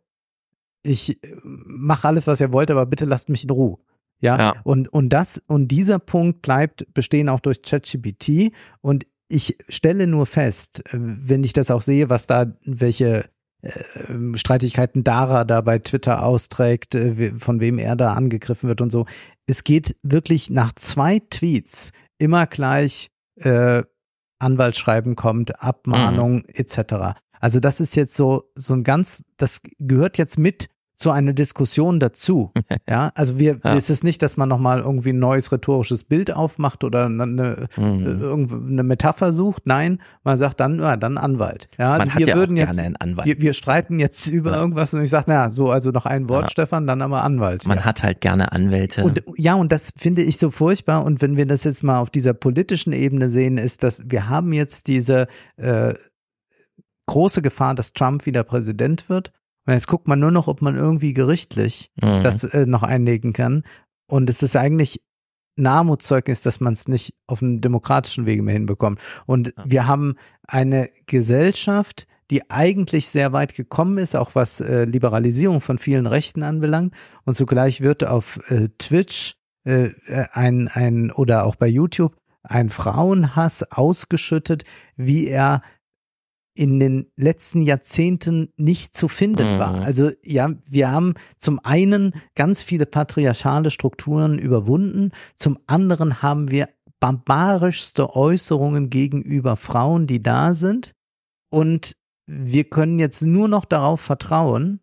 ich 0.83 1.19
mache 1.43 2.07
alles, 2.07 2.27
was 2.27 2.39
ihr 2.41 2.53
wollt, 2.53 2.71
aber 2.71 2.85
bitte 2.85 3.05
lasst 3.05 3.29
mich 3.29 3.43
in 3.43 3.49
Ruhe. 3.49 3.77
Ja, 4.21 4.37
Ja. 4.37 4.55
und, 4.63 4.87
und 4.89 5.09
das, 5.09 5.41
und 5.47 5.69
dieser 5.69 5.97
Punkt 5.99 6.41
bleibt 6.41 6.93
bestehen 6.93 7.29
auch 7.29 7.39
durch 7.39 7.61
ChatGPT. 7.61 8.51
Und 8.81 9.05
ich 9.27 9.57
stelle 9.69 10.07
nur 10.07 10.25
fest, 10.25 10.83
äh, 10.87 10.97
wenn 10.99 11.43
ich 11.43 11.53
das 11.53 11.71
auch 11.71 11.81
sehe, 11.81 12.09
was 12.09 12.27
da, 12.27 12.53
welche 12.63 13.29
äh, 13.61 14.37
Streitigkeiten 14.37 15.03
Dara 15.03 15.43
da 15.43 15.61
bei 15.61 15.79
Twitter 15.79 16.23
austrägt, 16.23 16.95
äh, 16.95 17.31
von 17.37 17.59
wem 17.59 17.77
er 17.77 17.95
da 17.95 18.13
angegriffen 18.13 18.69
wird 18.69 18.81
und 18.81 18.91
so. 18.91 19.05
Es 19.45 19.63
geht 19.63 19.95
wirklich 20.03 20.49
nach 20.49 20.73
zwei 20.75 21.19
Tweets 21.29 21.91
immer 22.17 22.47
gleich 22.47 23.09
äh, 23.35 23.83
Anwaltsschreiben 24.39 25.15
kommt, 25.15 25.61
Abmahnung 25.61 26.45
etc. 26.45 27.19
Also 27.39 27.59
das 27.59 27.79
ist 27.79 27.95
jetzt 27.95 28.15
so 28.15 28.49
so 28.55 28.73
ein 28.73 28.83
ganz, 28.83 29.23
das 29.37 29.61
gehört 29.79 30.17
jetzt 30.17 30.39
mit 30.39 30.69
zu 30.99 31.11
einer 31.11 31.31
Diskussion 31.33 31.99
dazu. 31.99 32.51
Ja, 32.89 33.11
also 33.15 33.39
wir, 33.39 33.59
Ja. 33.63 33.75
es 33.75 33.89
ist 33.89 34.03
nicht, 34.03 34.21
dass 34.21 34.35
man 34.35 34.49
nochmal 34.49 34.79
irgendwie 34.79 35.09
ein 35.13 35.19
neues 35.19 35.51
rhetorisches 35.51 36.03
Bild 36.03 36.33
aufmacht 36.35 36.83
oder 36.83 37.05
eine, 37.05 37.67
Mhm. 37.77 38.57
äh, 38.57 38.67
eine 38.71 38.83
Metapher 38.83 39.31
sucht. 39.31 39.63
Nein, 39.65 40.01
man 40.23 40.37
sagt 40.37 40.59
dann, 40.59 40.79
ja, 40.79 40.97
dann 40.97 41.17
Anwalt. 41.17 41.69
Ja, 41.77 41.93
also 41.93 42.17
wir 42.17 42.27
ja 42.27 42.35
würden 42.35 42.57
jetzt. 42.57 42.75
Wir, 42.77 43.39
wir 43.39 43.53
streiten 43.53 43.99
jetzt 43.99 44.27
über 44.31 44.55
irgendwas 44.57 44.93
und 44.93 45.01
ich 45.03 45.09
sage, 45.09 45.25
na, 45.27 45.49
so, 45.49 45.69
also 45.71 45.91
noch 45.91 46.05
ein 46.05 46.27
Wort, 46.29 46.43
Ja. 46.45 46.49
Stefan, 46.49 46.85
dann 46.87 47.01
aber 47.01 47.23
Anwalt. 47.23 47.65
Man 47.67 47.77
ja. 47.77 47.85
hat 47.85 48.03
halt 48.03 48.21
gerne 48.21 48.51
Anwälte. 48.51 49.03
Und 49.03 49.23
ja, 49.37 49.53
und 49.53 49.71
das 49.71 49.91
finde 49.97 50.23
ich 50.23 50.37
so 50.37 50.51
furchtbar. 50.51 51.05
Und 51.05 51.21
wenn 51.21 51.37
wir 51.37 51.45
das 51.45 51.63
jetzt 51.63 51.83
mal 51.83 51.99
auf 51.99 52.09
dieser 52.09 52.33
politischen 52.33 52.91
Ebene 52.91 53.29
sehen, 53.29 53.57
ist, 53.57 53.83
dass 53.83 54.03
wir 54.05 54.27
haben 54.29 54.51
jetzt 54.51 54.87
diese 54.87 55.27
äh, 55.57 55.93
große 57.05 57.41
Gefahr, 57.41 57.75
dass 57.75 57.93
Trump 57.93 58.25
wieder 58.25 58.43
Präsident 58.43 59.09
wird. 59.09 59.31
Und 59.69 59.75
jetzt 59.75 59.85
guckt 59.87 60.07
man 60.07 60.19
nur 60.19 60.31
noch, 60.31 60.47
ob 60.47 60.63
man 60.63 60.75
irgendwie 60.75 61.13
gerichtlich 61.13 61.91
Mhm. 62.01 62.23
das 62.23 62.43
äh, 62.43 62.65
noch 62.65 62.81
einlegen 62.81 63.33
kann. 63.33 63.61
Und 64.09 64.27
es 64.27 64.41
ist 64.41 64.55
eigentlich 64.55 64.99
ein 65.59 65.67
Armutszeugnis, 65.67 66.41
dass 66.41 66.59
man 66.59 66.73
es 66.73 66.87
nicht 66.87 67.13
auf 67.27 67.43
einem 67.43 67.61
demokratischen 67.61 68.25
Wege 68.25 68.41
mehr 68.41 68.53
hinbekommt. 68.53 68.99
Und 69.27 69.53
wir 69.63 69.85
haben 69.85 70.15
eine 70.47 70.89
Gesellschaft, 71.05 72.07
die 72.31 72.49
eigentlich 72.49 73.09
sehr 73.09 73.31
weit 73.31 73.53
gekommen 73.53 73.99
ist, 73.99 74.15
auch 74.15 74.33
was 74.33 74.59
äh, 74.59 74.85
Liberalisierung 74.85 75.61
von 75.61 75.77
vielen 75.77 76.07
Rechten 76.07 76.41
anbelangt. 76.41 76.95
Und 77.25 77.35
zugleich 77.35 77.81
wird 77.81 78.03
auf 78.03 78.39
äh, 78.49 78.69
Twitch 78.79 79.35
äh, 79.67 79.91
äh, 80.07 80.25
ein, 80.31 80.67
ein 80.67 81.11
oder 81.11 81.45
auch 81.45 81.57
bei 81.57 81.67
YouTube 81.67 82.15
ein 82.41 82.69
Frauenhass 82.69 83.71
ausgeschüttet, 83.71 84.63
wie 84.95 85.27
er 85.27 85.61
in 86.59 86.77
den 86.77 87.09
letzten 87.15 87.61
Jahrzehnten 87.61 88.51
nicht 88.57 88.95
zu 88.95 89.07
finden 89.07 89.55
Mhm. 89.55 89.59
war. 89.59 89.75
Also 89.81 90.11
ja, 90.25 90.51
wir 90.65 90.91
haben 90.91 91.13
zum 91.37 91.59
einen 91.63 92.13
ganz 92.35 92.63
viele 92.63 92.85
patriarchale 92.85 93.71
Strukturen 93.71 94.37
überwunden, 94.37 95.11
zum 95.37 95.57
anderen 95.67 96.21
haben 96.21 96.51
wir 96.51 96.67
barbarischste 96.99 98.13
Äußerungen 98.13 98.89
gegenüber 98.89 99.55
Frauen, 99.55 100.05
die 100.05 100.21
da 100.21 100.53
sind 100.53 100.91
und 101.49 101.93
wir 102.27 102.65
können 102.65 102.99
jetzt 102.99 103.21
nur 103.23 103.47
noch 103.47 103.63
darauf 103.63 104.01
vertrauen, 104.01 104.81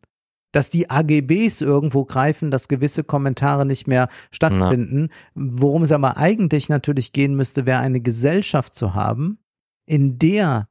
dass 0.52 0.70
die 0.70 0.88
AGBs 0.88 1.60
irgendwo 1.60 2.06
greifen, 2.06 2.50
dass 2.50 2.68
gewisse 2.68 3.04
Kommentare 3.04 3.66
nicht 3.66 3.86
mehr 3.86 4.08
stattfinden. 4.30 5.10
Worum 5.34 5.82
es 5.82 5.92
aber 5.92 6.16
eigentlich 6.16 6.70
natürlich 6.70 7.12
gehen 7.12 7.34
müsste, 7.34 7.66
wäre 7.66 7.80
eine 7.80 8.00
Gesellschaft 8.00 8.74
zu 8.74 8.94
haben, 8.94 9.38
in 9.84 10.18
der 10.18 10.68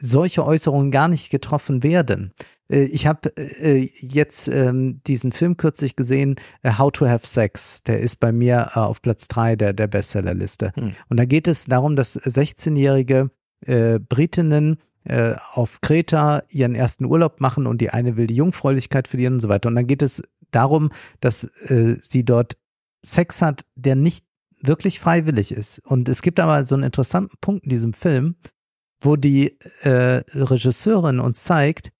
solche 0.00 0.44
Äußerungen 0.44 0.90
gar 0.90 1.08
nicht 1.08 1.30
getroffen 1.30 1.82
werden. 1.82 2.32
Äh, 2.70 2.84
Ich 2.84 3.06
habe 3.06 3.36
äh, 3.36 3.88
jetzt 4.00 4.48
ähm, 4.48 5.00
diesen 5.06 5.32
Film 5.32 5.56
kürzlich 5.56 5.96
gesehen, 5.96 6.36
äh, 6.62 6.72
How 6.78 6.90
to 6.92 7.06
Have 7.06 7.26
Sex. 7.26 7.82
Der 7.84 8.00
ist 8.00 8.16
bei 8.16 8.32
mir 8.32 8.72
äh, 8.74 8.78
auf 8.78 9.02
Platz 9.02 9.28
drei 9.28 9.56
der, 9.56 9.72
der 9.72 9.86
Bestsellerliste. 9.86 10.72
Hm. 10.74 10.92
Und 11.08 11.16
da 11.16 11.24
geht 11.24 11.48
es 11.48 11.64
darum, 11.64 11.96
dass 11.96 12.18
16-jährige 12.20 13.30
äh, 13.66 13.98
Britinnen 13.98 14.78
äh, 15.04 15.34
auf 15.54 15.80
Kreta 15.80 16.42
ihren 16.48 16.74
ersten 16.74 17.04
Urlaub 17.04 17.40
machen 17.40 17.66
und 17.66 17.80
die 17.80 17.90
eine 17.90 18.16
will 18.16 18.26
die 18.26 18.36
Jungfräulichkeit 18.36 19.08
verlieren 19.08 19.34
und 19.34 19.40
so 19.40 19.48
weiter. 19.48 19.68
Und 19.68 19.74
dann 19.74 19.86
geht 19.86 20.02
es 20.02 20.22
darum, 20.52 20.90
dass 21.20 21.44
äh, 21.68 21.96
sie 22.04 22.24
dort 22.24 22.56
Sex 23.04 23.42
hat, 23.42 23.64
der 23.74 23.96
nicht 23.96 24.24
wirklich 24.60 25.00
freiwillig 25.00 25.50
ist. 25.50 25.80
Und 25.84 26.08
es 26.08 26.22
gibt 26.22 26.38
aber 26.38 26.64
so 26.66 26.76
einen 26.76 26.84
interessanten 26.84 27.36
Punkt 27.40 27.64
in 27.64 27.70
diesem 27.70 27.92
Film, 27.92 28.36
wo 29.04 29.16
die 29.16 29.58
äh, 29.82 30.22
Regisseurin 30.34 31.20
uns 31.20 31.44
zeigt, 31.44 31.92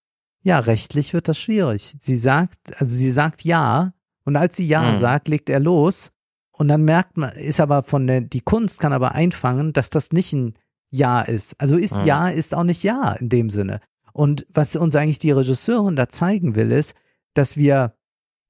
ja, 0.42 0.58
rechtlich 0.58 1.12
wird 1.14 1.28
das 1.28 1.38
schwierig. 1.38 1.94
Sie 2.00 2.16
sagt, 2.16 2.58
also 2.80 2.94
sie 2.94 3.10
sagt 3.10 3.44
ja, 3.44 3.92
und 4.24 4.36
als 4.36 4.56
sie 4.56 4.66
ja 4.66 4.92
Mhm. 4.92 5.00
sagt, 5.00 5.28
legt 5.28 5.50
er 5.50 5.60
los. 5.60 6.10
Und 6.52 6.68
dann 6.68 6.82
merkt 6.84 7.16
man, 7.16 7.32
ist 7.32 7.60
aber 7.60 7.82
von 7.82 8.06
der, 8.06 8.20
die 8.20 8.40
Kunst 8.40 8.78
kann 8.80 8.92
aber 8.92 9.12
einfangen, 9.14 9.72
dass 9.72 9.90
das 9.90 10.12
nicht 10.12 10.32
ein 10.32 10.54
Ja 10.90 11.22
ist. 11.22 11.60
Also 11.60 11.76
ist 11.76 11.96
Mhm. 11.96 12.06
Ja 12.06 12.28
ist 12.28 12.54
auch 12.54 12.64
nicht 12.64 12.82
Ja 12.82 13.12
in 13.14 13.28
dem 13.28 13.50
Sinne. 13.50 13.80
Und 14.12 14.46
was 14.52 14.76
uns 14.76 14.94
eigentlich 14.94 15.18
die 15.18 15.30
Regisseurin 15.30 15.96
da 15.96 16.08
zeigen 16.08 16.54
will, 16.54 16.70
ist, 16.72 16.94
dass 17.34 17.56
wir 17.56 17.94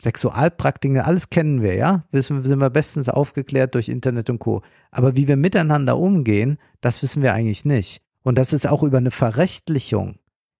Sexualpraktiken, 0.03 0.99
alles 0.99 1.31
kennen 1.31 1.63
wir, 1.63 1.75
ja, 1.77 2.05
wissen, 2.11 2.43
sind 2.45 2.59
wir 2.59 2.71
bestens 2.71 3.09
aufgeklärt 3.09 3.75
durch 3.77 3.89
Internet 3.89 4.29
und 4.31 4.41
Co. 4.41 4.63
Aber 4.91 5.15
wie 5.15 5.29
wir 5.29 5.37
miteinander 5.37 5.97
umgehen, 5.97 6.59
das 6.81 7.03
wissen 7.03 7.23
wir 7.23 7.33
eigentlich 7.35 7.65
nicht. 7.65 8.03
Und 8.23 8.39
das 8.39 8.53
ist 8.53 8.69
auch 8.69 8.83
über 8.83 8.99
eine 8.99 9.11
Verrechtlichung 9.11 10.19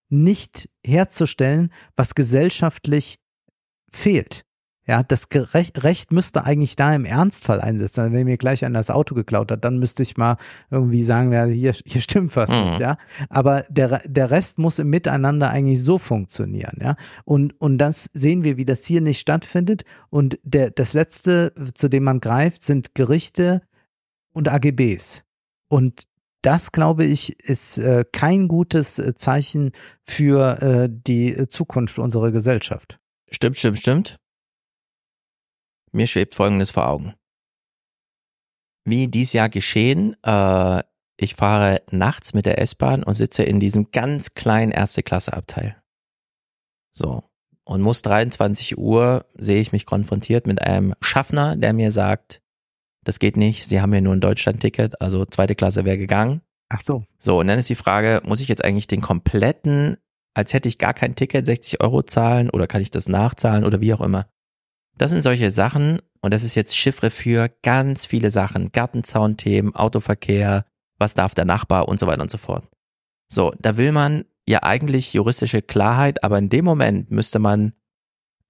nicht 0.09 0.69
herzustellen, 0.85 1.71
was 1.95 2.15
gesellschaftlich 2.15 3.19
fehlt. 3.91 4.45
Ja, 4.85 5.01
das 5.01 5.29
Gerecht, 5.29 5.83
Recht 5.85 6.11
müsste 6.11 6.43
eigentlich 6.43 6.75
da 6.75 6.93
im 6.93 7.05
Ernstfall 7.05 7.61
einsetzen. 7.61 8.01
Also 8.01 8.13
wenn 8.13 8.25
mir 8.25 8.37
gleich 8.37 8.65
einer 8.65 8.79
das 8.79 8.89
Auto 8.89 9.15
geklaut 9.15 9.49
hat, 9.49 9.63
dann 9.63 9.79
müsste 9.79 10.03
ich 10.03 10.17
mal 10.17 10.35
irgendwie 10.69 11.03
sagen, 11.03 11.31
ja, 11.31 11.45
hier, 11.45 11.73
hier 11.85 12.01
stimmt 12.01 12.35
was 12.35 12.49
Mhm. 12.49 12.69
nicht, 12.69 12.79
ja. 12.81 12.97
Aber 13.29 13.63
der, 13.69 14.01
der 14.05 14.29
Rest 14.29 14.59
muss 14.59 14.79
im 14.79 14.89
Miteinander 14.89 15.49
eigentlich 15.51 15.81
so 15.81 15.99
funktionieren, 15.99 16.79
ja. 16.81 16.97
Und, 17.23 17.59
und 17.61 17.77
das 17.77 18.09
sehen 18.13 18.43
wir, 18.43 18.57
wie 18.57 18.65
das 18.65 18.85
hier 18.85 18.99
nicht 18.99 19.21
stattfindet. 19.21 19.85
Und 20.09 20.37
der, 20.43 20.69
das 20.69 20.91
letzte, 20.93 21.53
zu 21.75 21.87
dem 21.87 22.03
man 22.03 22.19
greift, 22.19 22.61
sind 22.61 22.93
Gerichte 22.93 23.61
und 24.33 24.49
AGBs. 24.49 25.23
Und 25.69 26.03
das, 26.43 26.71
glaube 26.71 27.05
ich, 27.05 27.39
ist 27.39 27.79
äh, 27.79 28.05
kein 28.11 28.47
gutes 28.47 28.99
äh, 28.99 29.15
Zeichen 29.15 29.71
für 30.03 30.61
äh, 30.61 30.89
die 30.91 31.33
äh, 31.33 31.47
Zukunft 31.47 31.97
unserer 31.97 32.31
Gesellschaft. 32.31 32.99
Stimmt, 33.31 33.57
stimmt, 33.57 33.79
stimmt. 33.79 34.17
Mir 35.91 36.07
schwebt 36.07 36.35
Folgendes 36.35 36.71
vor 36.71 36.87
Augen. 36.87 37.13
wie 38.85 39.07
dies 39.07 39.33
Jahr 39.33 39.49
geschehen. 39.49 40.15
Äh, 40.23 40.83
ich 41.17 41.35
fahre 41.35 41.81
nachts 41.91 42.33
mit 42.33 42.45
der 42.45 42.59
S-Bahn 42.59 43.03
und 43.03 43.13
sitze 43.13 43.43
in 43.43 43.59
diesem 43.59 43.91
ganz 43.91 44.33
kleinen 44.33 44.71
erste 44.71 45.03
Klasse 45.03 45.33
Abteil. 45.33 45.81
So. 46.91 47.23
Und 47.65 47.81
muss 47.81 48.01
23 48.01 48.77
Uhr 48.77 49.25
sehe 49.35 49.61
ich 49.61 49.71
mich 49.71 49.85
konfrontiert 49.85 50.47
mit 50.47 50.61
einem 50.61 50.93
Schaffner, 50.99 51.55
der 51.55 51.71
mir 51.71 51.91
sagt, 51.91 52.42
das 53.03 53.19
geht 53.19 53.37
nicht, 53.37 53.65
Sie 53.67 53.81
haben 53.81 53.93
ja 53.93 54.01
nur 54.01 54.13
ein 54.13 54.21
Deutschland-Ticket, 54.21 55.01
also 55.01 55.25
zweite 55.25 55.55
Klasse 55.55 55.85
wäre 55.85 55.97
gegangen. 55.97 56.41
Ach 56.69 56.81
so. 56.81 57.03
So, 57.19 57.39
und 57.39 57.47
dann 57.47 57.59
ist 57.59 57.69
die 57.69 57.75
Frage, 57.75 58.21
muss 58.25 58.41
ich 58.41 58.47
jetzt 58.47 58.63
eigentlich 58.63 58.87
den 58.87 59.01
kompletten, 59.01 59.97
als 60.33 60.53
hätte 60.53 60.67
ich 60.67 60.77
gar 60.77 60.93
kein 60.93 61.15
Ticket, 61.15 61.45
60 61.45 61.81
Euro 61.81 62.01
zahlen 62.03 62.49
oder 62.49 62.67
kann 62.67 62.81
ich 62.81 62.91
das 62.91 63.07
nachzahlen 63.07 63.63
oder 63.63 63.81
wie 63.81 63.93
auch 63.93 64.01
immer? 64.01 64.27
Das 64.97 65.11
sind 65.11 65.21
solche 65.21 65.51
Sachen 65.51 65.99
und 66.21 66.33
das 66.33 66.43
ist 66.43 66.55
jetzt 66.55 66.75
Chiffre 66.75 67.11
für 67.11 67.49
ganz 67.61 68.05
viele 68.05 68.31
Sachen. 68.31 68.71
Gartenzaunthemen, 68.71 69.75
Autoverkehr, 69.75 70.65
was 70.97 71.13
darf 71.13 71.35
der 71.35 71.45
Nachbar 71.45 71.87
und 71.87 71.99
so 71.99 72.07
weiter 72.07 72.21
und 72.21 72.31
so 72.31 72.37
fort. 72.37 72.67
So, 73.27 73.53
da 73.59 73.77
will 73.77 73.91
man 73.91 74.23
ja 74.47 74.63
eigentlich 74.63 75.13
juristische 75.13 75.61
Klarheit, 75.61 76.23
aber 76.23 76.37
in 76.37 76.49
dem 76.49 76.65
Moment 76.65 77.11
müsste 77.11 77.39
man 77.39 77.73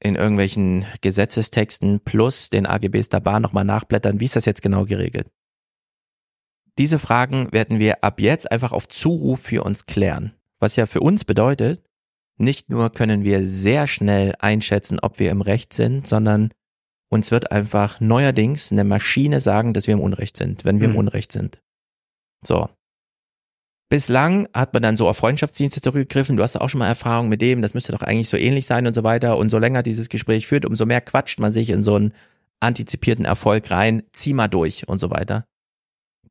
in 0.04 0.16
irgendwelchen 0.16 0.86
Gesetzestexten 1.02 2.00
plus 2.02 2.50
den 2.50 2.66
AGBs 2.66 3.10
der 3.10 3.20
Bahn 3.20 3.42
nochmal 3.42 3.66
nachblättern, 3.66 4.20
wie 4.20 4.26
ist 4.26 4.36
das 4.36 4.46
jetzt 4.46 4.62
genau 4.62 4.86
geregelt. 4.86 5.28
Diese 6.78 7.00
Fragen 7.00 7.52
werden 7.52 7.80
wir 7.80 8.04
ab 8.04 8.20
jetzt 8.20 8.52
einfach 8.52 8.72
auf 8.72 8.88
Zuruf 8.88 9.42
für 9.42 9.64
uns 9.64 9.86
klären. 9.86 10.34
Was 10.60 10.76
ja 10.76 10.86
für 10.86 11.02
uns 11.02 11.24
bedeutet, 11.24 11.86
nicht 12.38 12.70
nur 12.70 12.90
können 12.92 13.24
wir 13.24 13.48
sehr 13.48 13.88
schnell 13.88 14.34
einschätzen, 14.40 15.00
ob 15.00 15.20
wir 15.20 15.30
im 15.30 15.42
Recht 15.42 15.74
sind, 15.74 16.08
sondern 16.08 16.52
uns 17.10 17.30
wird 17.30 17.52
einfach 17.52 18.00
neuerdings 18.00 18.72
eine 18.72 18.84
Maschine 18.84 19.40
sagen, 19.40 19.74
dass 19.74 19.86
wir 19.86 19.94
im 19.94 20.02
Unrecht 20.02 20.36
sind, 20.36 20.66
wenn 20.66 20.80
wir 20.80 20.86
im 20.86 20.94
Mhm. 20.94 21.00
Unrecht 21.00 21.32
sind. 21.32 21.62
So. 22.44 22.70
Bislang 23.90 24.48
hat 24.54 24.74
man 24.74 24.82
dann 24.82 24.98
so 24.98 25.08
auf 25.08 25.18
Freundschaftsdienste 25.18 25.82
zurückgegriffen. 25.82 26.36
Du 26.36 26.44
hast 26.44 26.60
auch 26.60 26.70
schon 26.70 26.80
mal 26.80 26.88
Erfahrung 26.88 27.30
mit 27.30 27.42
dem, 27.42 27.62
das 27.62 27.74
müsste 27.74 27.92
doch 27.92 28.02
eigentlich 28.02 28.30
so 28.30 28.38
ähnlich 28.38 28.66
sein 28.66 28.88
und 28.88 28.94
so 28.94 29.04
weiter. 29.04 29.38
Und 29.38 29.50
so 29.50 29.60
länger 29.60 29.84
dieses 29.84 30.10
Gespräch 30.10 30.48
führt, 30.48 30.66
umso 30.66 30.86
mehr 30.86 31.02
quatscht 31.02 31.40
man 31.40 31.52
sich 31.52 31.70
in 31.70 31.84
so 31.84 31.96
einen 31.96 32.14
antizipierten 32.60 33.26
Erfolg 33.26 33.70
rein. 33.70 34.04
Zieh 34.14 34.34
mal 34.34 34.48
durch 34.48 34.88
und 34.88 35.00
so 35.00 35.12
weiter. 35.12 35.46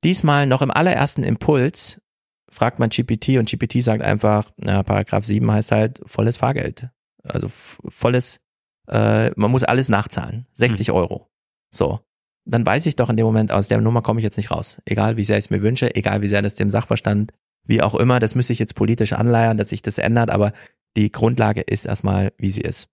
Diesmal 0.03 0.47
noch 0.47 0.63
im 0.63 0.71
allerersten 0.71 1.23
Impuls 1.23 2.01
fragt 2.49 2.79
man 2.79 2.91
GPT 2.91 3.39
und 3.39 3.49
GPT 3.49 3.83
sagt 3.83 4.03
einfach, 4.03 4.51
na, 4.57 4.83
Paragraph 4.83 5.25
7 5.25 5.51
heißt 5.51 5.73
halt 5.73 6.01
volles 6.05 6.37
Fahrgeld. 6.37 6.89
Also 7.23 7.49
volles, 7.89 8.41
äh, 8.89 9.31
man 9.37 9.51
muss 9.51 9.63
alles 9.63 9.89
nachzahlen. 9.89 10.47
60 10.53 10.91
Euro. 10.93 11.29
So. 11.71 12.01
Dann 12.45 12.67
weiß 12.67 12.87
ich 12.87 12.97
doch 12.97 13.09
in 13.09 13.17
dem 13.17 13.25
Moment, 13.25 13.53
aus 13.53 13.69
der 13.69 13.81
Nummer 13.81 14.03
komme 14.03 14.19
ich 14.19 14.25
jetzt 14.25 14.37
nicht 14.37 14.51
raus. 14.51 14.83
Egal 14.85 15.17
wie 15.17 15.25
sehr 15.25 15.39
ich 15.39 15.45
es 15.45 15.51
mir 15.51 15.63
wünsche, 15.63 15.95
egal 15.95 16.23
wie 16.23 16.29
sehr 16.29 16.43
das 16.43 16.57
dem 16.57 16.71
Sachverstand, 16.71 17.33
wie 17.65 17.83
auch 17.83 17.95
immer, 17.95 18.19
das 18.19 18.35
müsste 18.35 18.53
ich 18.53 18.59
jetzt 18.59 18.75
politisch 18.75 19.13
anleiern, 19.13 19.57
dass 19.57 19.69
sich 19.71 19.83
das 19.83 19.99
ändert, 19.99 20.31
aber 20.31 20.53
die 20.97 21.11
Grundlage 21.11 21.61
ist 21.63 21.85
erstmal, 21.87 22.33
wie 22.39 22.51
sie 22.51 22.61
ist. 22.63 22.89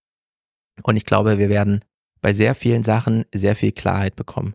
Und 0.84 0.96
ich 0.96 1.06
glaube, 1.06 1.38
wir 1.38 1.50
werden 1.50 1.84
bei 2.22 2.34
sehr 2.34 2.56
vielen 2.56 2.84
Sachen 2.84 3.26
sehr 3.34 3.56
viel 3.56 3.72
Klarheit 3.72 4.16
bekommen. 4.16 4.54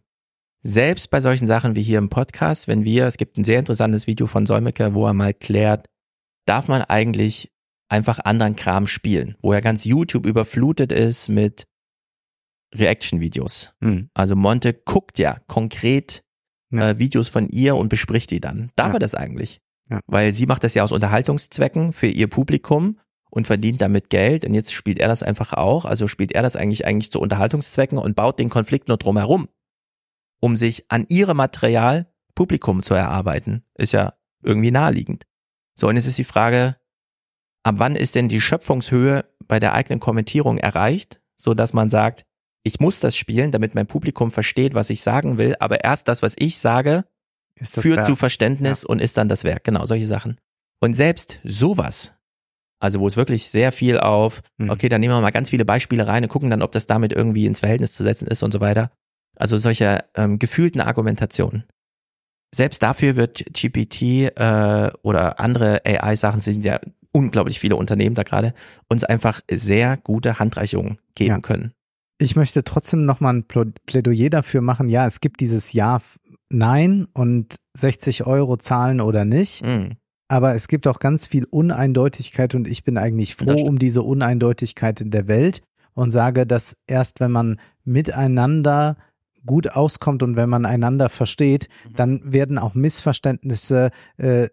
Selbst 0.63 1.11
bei 1.11 1.21
solchen 1.21 1.47
Sachen 1.47 1.75
wie 1.75 1.83
hier 1.83 1.99
im 1.99 2.09
Podcast, 2.09 2.69
wenn 2.69 2.85
wir, 2.85 3.07
es 3.07 3.19
gibt 3.19 3.37
ein 3.37 3.45
sehr 3.45 3.59
interessantes 3.59 4.07
Video 4.07 4.27
von 4.27 4.47
Solmecke, 4.47 4.95
wo 4.95 5.07
er 5.07 5.13
mal 5.15 5.35
klärt, 5.35 5.89
darf 6.47 6.69
man 6.69 6.83
eigentlich 6.83 7.53
einfach 7.89 8.19
anderen 8.21 8.57
Kram 8.57 8.87
spielen, 8.87 9.37
wo 9.43 9.53
ja 9.53 9.61
ganz 9.61 9.85
YouTube 9.85 10.25
überflutet 10.27 10.91
ist 10.91 11.29
mit 11.29 11.67
Reaction-Videos. 12.75 13.75
Mhm. 13.81 14.09
Also 14.15 14.37
Monte 14.37 14.73
guckt 14.75 15.19
ja 15.19 15.39
konkret 15.47 16.23
Ja. 16.71 16.91
Äh, 16.91 16.99
Videos 16.99 17.29
von 17.29 17.49
ihr 17.51 17.77
und 17.77 17.89
bespricht 17.89 18.31
die 18.31 18.41
dann. 18.41 18.71
Darf 18.75 18.89
Ja. 18.89 18.95
er 18.95 18.99
das 18.99 19.15
eigentlich? 19.15 19.61
Weil 20.07 20.33
sie 20.33 20.47
macht 20.47 20.65
das 20.65 20.75
ja 20.75 20.83
aus 20.83 20.93
Unterhaltungszwecken 20.93 21.93
für 21.93 22.07
ihr 22.07 22.29
Publikum 22.29 22.99
und 23.31 23.47
verdient 23.47 23.83
damit 23.83 24.11
Geld 24.11 24.45
und 24.45 24.55
jetzt 24.55 24.73
spielt 24.73 25.01
er 25.01 25.09
das 25.09 25.25
einfach 25.25 25.53
auch. 25.53 25.85
Also 25.85 26.07
spielt 26.07 26.33
er 26.33 26.43
das 26.43 26.55
eigentlich 26.55 26.87
eigentlich 26.87 27.11
zu 27.11 27.21
Unterhaltungszwecken 27.21 27.99
und 27.99 28.15
baut 28.15 28.39
den 28.39 28.49
Konflikt 28.49 28.89
nur 28.89 28.97
drumherum, 28.97 29.49
um 30.41 30.57
sich 30.57 30.85
an 30.89 31.05
ihrem 31.09 31.37
Material 31.37 32.07
Publikum 32.35 32.83
zu 32.83 32.95
erarbeiten. 32.95 33.65
Ist 33.75 33.93
ja 33.93 34.15
irgendwie 34.43 34.71
naheliegend. 34.71 35.27
So, 35.75 35.89
und 35.89 35.97
jetzt 35.97 36.07
ist 36.07 36.19
die 36.19 36.25
Frage, 36.25 36.77
ab 37.65 37.77
wann 37.79 37.97
ist 37.97 38.15
denn 38.15 38.29
die 38.29 38.41
Schöpfungshöhe 38.41 39.25
bei 39.47 39.59
der 39.59 39.73
eigenen 39.75 40.01
Kommentierung 40.01 40.59
erreicht, 40.59 41.21
so 41.37 41.55
dass 41.55 41.73
man 41.73 41.91
sagt, 41.91 42.27
ich 42.63 42.81
muss 42.81 43.01
das 43.01 43.17
spielen, 43.17 43.51
damit 43.51 43.75
mein 43.75 43.87
Publikum 43.87 44.31
versteht, 44.31 44.75
was 44.75 44.91
ich 44.91 45.03
sagen 45.03 45.39
will, 45.39 45.57
aber 45.59 45.85
erst 45.85 46.09
das, 46.09 46.23
was 46.23 46.35
ich 46.39 46.59
sage, 46.59 47.05
führt 47.61 47.97
Werk. 47.99 48.07
zu 48.07 48.17
Verständnis 48.17 48.85
und 48.85 49.01
ist 49.01 49.17
dann 49.17 49.29
das 49.29 49.45
Werk. 49.45 49.65
Genau, 49.65 49.85
solche 49.87 50.07
Sachen. 50.07 50.39
Und 50.81 50.95
selbst 50.95 51.39
sowas, 51.45 52.13
also 52.81 53.01
wo 53.01 53.07
es 53.07 53.17
wirklich 53.17 53.49
sehr 53.51 53.73
viel 53.73 53.99
auf, 53.99 54.43
Mhm. 54.59 54.71
okay, 54.71 54.89
dann 54.89 55.01
nehmen 55.01 55.15
wir 55.15 55.21
mal 55.21 55.31
ganz 55.31 55.51
viele 55.51 55.65
Beispiele 55.65 56.07
rein 56.07 56.23
und 56.25 56.29
gucken 56.29 56.51
dann, 56.51 56.63
ob 56.63 56.73
das 56.73 56.87
damit 56.87 57.13
irgendwie 57.13 57.47
ins 57.47 57.61
Verhältnis 57.61 57.93
zu 57.93 58.03
setzen 58.03 58.27
ist 58.29 58.43
und 58.43 58.53
so 58.53 58.61
weiter. 58.61 58.91
Also 59.37 59.57
solche 59.59 60.05
ähm, 60.15 60.39
gefühlten 60.39 60.81
Argumentationen. 60.81 61.65
Selbst 62.55 62.83
dafür 62.83 63.17
wird 63.17 63.45
GPT 63.53 64.31
äh, 64.37 64.91
oder 65.03 65.41
andere 65.41 65.83
AI-Sachen 65.85 66.39
sind 66.41 66.65
ja 66.65 66.79
unglaublich 67.11 67.59
viele 67.59 67.77
Unternehmen 67.77 68.15
da 68.15 68.23
gerade, 68.23 68.55
uns 68.89 69.03
einfach 69.05 69.41
sehr 69.51 69.97
gute 69.97 70.39
Handreichungen 70.39 70.99
geben 71.15 71.31
Ja. 71.37 71.41
können. 71.41 71.73
Ich 72.19 72.37
möchte 72.37 72.63
trotzdem 72.63 73.05
noch 73.07 73.19
mal 73.19 73.31
ein 73.35 73.45
Pl- 73.45 73.73
Plädoyer 73.87 74.31
dafür 74.31 74.61
machen. 74.61 74.89
Ja, 74.89 75.05
es 75.07 75.21
gibt 75.21 75.41
dieses 75.41 75.73
Ja, 75.73 75.97
f- 75.97 76.19
Nein 76.55 77.07
und 77.13 77.57
60 77.77 78.27
Euro 78.27 78.57
zahlen 78.57 79.01
oder 79.01 79.25
nicht. 79.25 79.65
Mhm. 79.65 79.93
Aber 80.29 80.55
es 80.55 80.69
gibt 80.69 80.87
auch 80.87 81.01
ganz 81.01 81.27
viel 81.27 81.45
Uneindeutigkeit 81.45 82.55
und 82.55 82.67
ich 82.67 82.83
bin 82.85 82.97
eigentlich 82.97 83.35
froh 83.37 83.63
um 83.67 83.79
diese 83.79 84.03
Uneindeutigkeit 84.03 85.01
in 85.01 85.11
der 85.11 85.29
Welt 85.29 85.63
und 85.93 86.11
sage, 86.11 86.47
dass 86.47 86.77
erst 86.87 87.21
wenn 87.21 87.31
man 87.31 87.61
miteinander 87.85 88.97
gut 89.47 89.69
auskommt 89.69 90.23
und 90.23 90.37
wenn 90.37 90.49
man 90.49 90.65
einander 90.65 91.09
versteht, 91.11 91.69
Mhm. 91.85 91.95
dann 91.97 92.33
werden 92.33 92.59
auch 92.59 92.75
Missverständnisse 92.75 93.91
äh, 94.17 94.49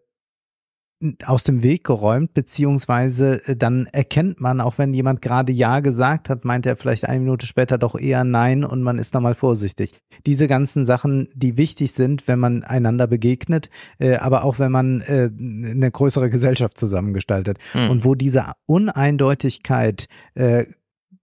aus 1.26 1.44
dem 1.44 1.64
Weg 1.64 1.84
geräumt, 1.84 2.34
beziehungsweise 2.34 3.42
äh, 3.48 3.56
dann 3.56 3.88
erkennt 3.88 4.40
man, 4.40 4.62
auch 4.62 4.78
wenn 4.78 4.94
jemand 4.94 5.22
gerade 5.22 5.51
Ja 5.51 5.80
gesagt 5.80 6.30
hat, 6.30 6.46
meint 6.46 6.66
er 6.66 6.76
vielleicht 6.76 7.08
eine 7.08 7.19
Minute 7.19 7.46
später 7.46 7.78
doch 7.78 7.98
eher 7.98 8.24
Nein 8.24 8.64
und 8.64 8.82
man 8.84 9.00
ist 9.00 9.14
nochmal 9.14 9.35
vorsichtig. 9.35 9.94
Diese 10.26 10.48
ganzen 10.48 10.85
Sachen, 10.85 11.30
die 11.34 11.58
wichtig 11.58 11.94
sind, 11.94 12.28
wenn 12.28 12.40
man 12.40 12.64
einander 12.64 13.08
begegnet, 13.08 13.69
äh, 14.00 14.16
aber 14.16 14.44
auch 14.44 14.60
wenn 14.60 14.72
man 14.72 15.01
äh, 15.01 15.30
eine 15.35 15.92
größere 15.92 16.30
Gesellschaft 16.30 16.78
zusammengestaltet. 16.78 17.58
Hm. 17.72 17.90
Und 17.90 18.06
wo 18.06 18.16
diese 18.16 18.51
Uneindeutigkeit 18.66 20.08
äh, 20.35 20.66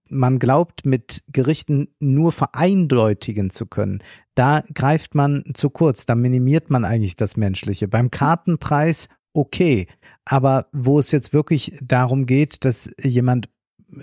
man 0.09 0.39
glaubt, 0.39 0.85
mit 0.85 1.23
Gerichten 1.31 1.89
nur 1.99 2.31
vereindeutigen 2.31 3.49
zu 3.49 3.67
können, 3.67 4.01
da 4.35 4.63
greift 4.73 5.15
man 5.15 5.43
zu 5.53 5.69
kurz, 5.69 6.05
da 6.05 6.15
minimiert 6.15 6.69
man 6.69 6.85
eigentlich 6.85 7.15
das 7.15 7.37
Menschliche. 7.37 7.87
Beim 7.87 8.09
Kartenpreis 8.09 9.07
okay, 9.33 9.87
aber 10.25 10.67
wo 10.71 10.99
es 10.99 11.11
jetzt 11.11 11.33
wirklich 11.33 11.77
darum 11.81 12.25
geht, 12.25 12.65
dass 12.65 12.91
jemand 13.01 13.49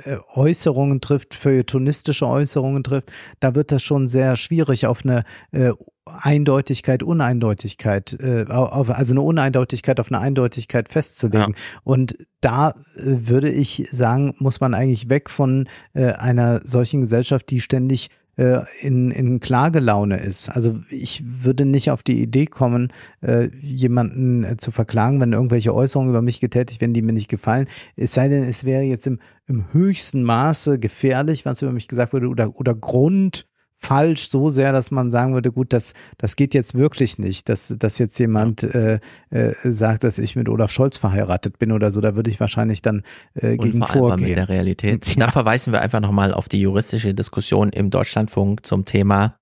äh, 0.04 0.16
Äußerungen 0.34 1.00
trifft, 1.00 1.34
feuilletonistische 1.34 2.26
Äußerungen 2.26 2.82
trifft, 2.82 3.12
da 3.40 3.54
wird 3.54 3.72
das 3.72 3.82
schon 3.82 4.08
sehr 4.08 4.36
schwierig 4.36 4.86
auf 4.86 5.04
eine 5.04 5.24
äh, 5.52 5.72
Eindeutigkeit, 6.06 7.02
Uneindeutigkeit, 7.02 8.16
äh, 8.20 8.46
auf, 8.48 8.90
also 8.90 9.12
eine 9.12 9.22
Uneindeutigkeit 9.22 9.98
auf 10.00 10.10
eine 10.10 10.20
Eindeutigkeit 10.20 10.88
festzulegen. 10.88 11.54
Und 11.82 12.16
da 12.40 12.70
äh, 12.70 12.74
würde 12.96 13.50
ich 13.50 13.88
sagen, 13.90 14.34
muss 14.38 14.60
man 14.60 14.74
eigentlich 14.74 15.08
weg 15.08 15.30
von 15.30 15.68
äh, 15.94 16.12
einer 16.12 16.60
solchen 16.64 17.00
Gesellschaft, 17.00 17.50
die 17.50 17.60
ständig 17.60 18.10
äh, 18.36 18.60
in, 18.80 19.10
in 19.10 19.40
Klagelaune 19.40 20.18
ist. 20.18 20.48
Also 20.48 20.80
ich 20.90 21.22
würde 21.24 21.64
nicht 21.64 21.90
auf 21.90 22.02
die 22.02 22.22
Idee 22.22 22.46
kommen, 22.46 22.92
äh, 23.22 23.48
jemanden 23.60 24.44
äh, 24.44 24.56
zu 24.56 24.70
verklagen, 24.70 25.20
wenn 25.20 25.32
irgendwelche 25.32 25.74
Äußerungen 25.74 26.10
über 26.10 26.22
mich 26.22 26.40
getätigt 26.40 26.80
werden, 26.80 26.92
die 26.92 27.02
mir 27.02 27.12
nicht 27.12 27.30
gefallen. 27.30 27.66
Es 27.96 28.14
sei 28.14 28.28
denn, 28.28 28.42
es 28.42 28.64
wäre 28.64 28.82
jetzt 28.82 29.06
im, 29.06 29.20
im 29.46 29.72
höchsten 29.72 30.22
Maße 30.22 30.78
gefährlich, 30.78 31.44
was 31.44 31.62
über 31.62 31.72
mich 31.72 31.88
gesagt 31.88 32.12
wurde, 32.12 32.28
oder, 32.28 32.56
oder 32.56 32.74
Grund 32.74 33.46
falsch 33.78 34.30
so 34.30 34.50
sehr, 34.50 34.72
dass 34.72 34.90
man 34.90 35.10
sagen 35.10 35.34
würde, 35.34 35.52
gut, 35.52 35.72
das, 35.72 35.94
das 36.18 36.36
geht 36.36 36.54
jetzt 36.54 36.74
wirklich 36.74 37.18
nicht, 37.18 37.48
dass, 37.48 37.74
dass 37.78 37.98
jetzt 37.98 38.18
jemand 38.18 38.62
äh, 38.62 39.00
äh, 39.30 39.52
sagt, 39.64 40.04
dass 40.04 40.18
ich 40.18 40.34
mit 40.36 40.48
Olaf 40.48 40.70
Scholz 40.70 40.96
verheiratet 40.96 41.58
bin 41.58 41.72
oder 41.72 41.90
so, 41.90 42.00
da 42.00 42.16
würde 42.16 42.30
ich 42.30 42.40
wahrscheinlich 42.40 42.82
dann 42.82 43.02
äh, 43.34 43.56
gegen 43.56 43.80
Unvereinbar 43.82 43.88
vorgehen. 43.88 44.28
mit 44.28 44.38
der 44.38 44.48
Realität. 44.48 45.16
Da 45.26 45.30
verweisen 45.30 45.72
wir 45.72 45.80
einfach 45.80 46.00
nochmal 46.00 46.32
auf 46.32 46.48
die 46.48 46.60
juristische 46.60 47.14
Diskussion 47.14 47.70
im 47.70 47.90
Deutschlandfunk 47.90 48.64
zum 48.64 48.84
Thema 48.84 49.36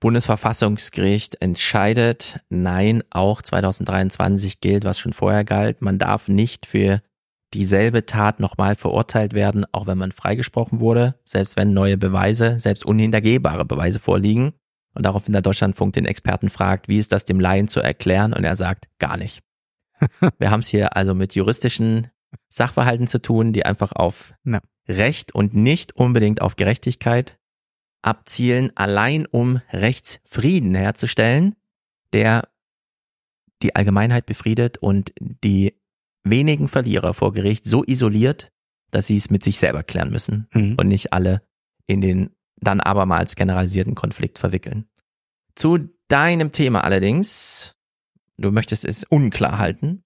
Bundesverfassungsgericht 0.00 1.40
entscheidet, 1.40 2.40
nein, 2.48 3.04
auch 3.10 3.40
2023 3.40 4.60
gilt, 4.60 4.84
was 4.84 4.98
schon 4.98 5.12
vorher 5.12 5.44
galt. 5.44 5.80
Man 5.80 5.98
darf 5.98 6.26
nicht 6.26 6.66
für 6.66 7.02
dieselbe 7.54 8.06
Tat 8.06 8.40
nochmal 8.40 8.76
verurteilt 8.76 9.34
werden, 9.34 9.64
auch 9.72 9.86
wenn 9.86 9.98
man 9.98 10.12
freigesprochen 10.12 10.80
wurde, 10.80 11.16
selbst 11.24 11.56
wenn 11.56 11.72
neue 11.72 11.98
Beweise, 11.98 12.58
selbst 12.58 12.84
unhintergehbare 12.84 13.64
Beweise 13.64 14.00
vorliegen. 14.00 14.52
Und 14.94 15.06
daraufhin 15.06 15.32
der 15.32 15.42
Deutschlandfunk 15.42 15.94
den 15.94 16.04
Experten 16.04 16.50
fragt, 16.50 16.88
wie 16.88 16.98
ist 16.98 17.12
das 17.12 17.24
dem 17.24 17.40
Laien 17.40 17.68
zu 17.68 17.80
erklären? 17.80 18.34
Und 18.34 18.44
er 18.44 18.56
sagt, 18.56 18.88
gar 18.98 19.16
nicht. 19.16 19.42
Wir 20.38 20.50
haben 20.50 20.60
es 20.60 20.68
hier 20.68 20.96
also 20.96 21.14
mit 21.14 21.34
juristischen 21.34 22.08
Sachverhalten 22.48 23.06
zu 23.06 23.20
tun, 23.20 23.52
die 23.52 23.64
einfach 23.64 23.92
auf 23.92 24.34
ja. 24.44 24.60
Recht 24.88 25.34
und 25.34 25.54
nicht 25.54 25.96
unbedingt 25.96 26.42
auf 26.42 26.56
Gerechtigkeit 26.56 27.38
abzielen, 28.02 28.72
allein 28.74 29.26
um 29.26 29.60
Rechtsfrieden 29.70 30.74
herzustellen, 30.74 31.54
der 32.12 32.48
die 33.62 33.76
Allgemeinheit 33.76 34.26
befriedet 34.26 34.78
und 34.78 35.12
die 35.20 35.80
wenigen 36.24 36.68
Verlierer 36.68 37.14
vor 37.14 37.32
Gericht 37.32 37.64
so 37.64 37.84
isoliert, 37.84 38.50
dass 38.90 39.06
sie 39.06 39.16
es 39.16 39.30
mit 39.30 39.42
sich 39.42 39.58
selber 39.58 39.82
klären 39.82 40.10
müssen 40.10 40.46
Mhm. 40.52 40.74
und 40.78 40.88
nicht 40.88 41.12
alle 41.12 41.42
in 41.86 42.00
den 42.00 42.30
dann 42.56 42.80
abermals 42.80 43.34
generalisierten 43.34 43.94
Konflikt 43.94 44.38
verwickeln. 44.38 44.86
Zu 45.56 45.88
deinem 46.08 46.52
Thema 46.52 46.84
allerdings, 46.84 47.76
du 48.36 48.52
möchtest 48.52 48.84
es 48.84 49.04
unklar 49.04 49.58
halten. 49.58 50.04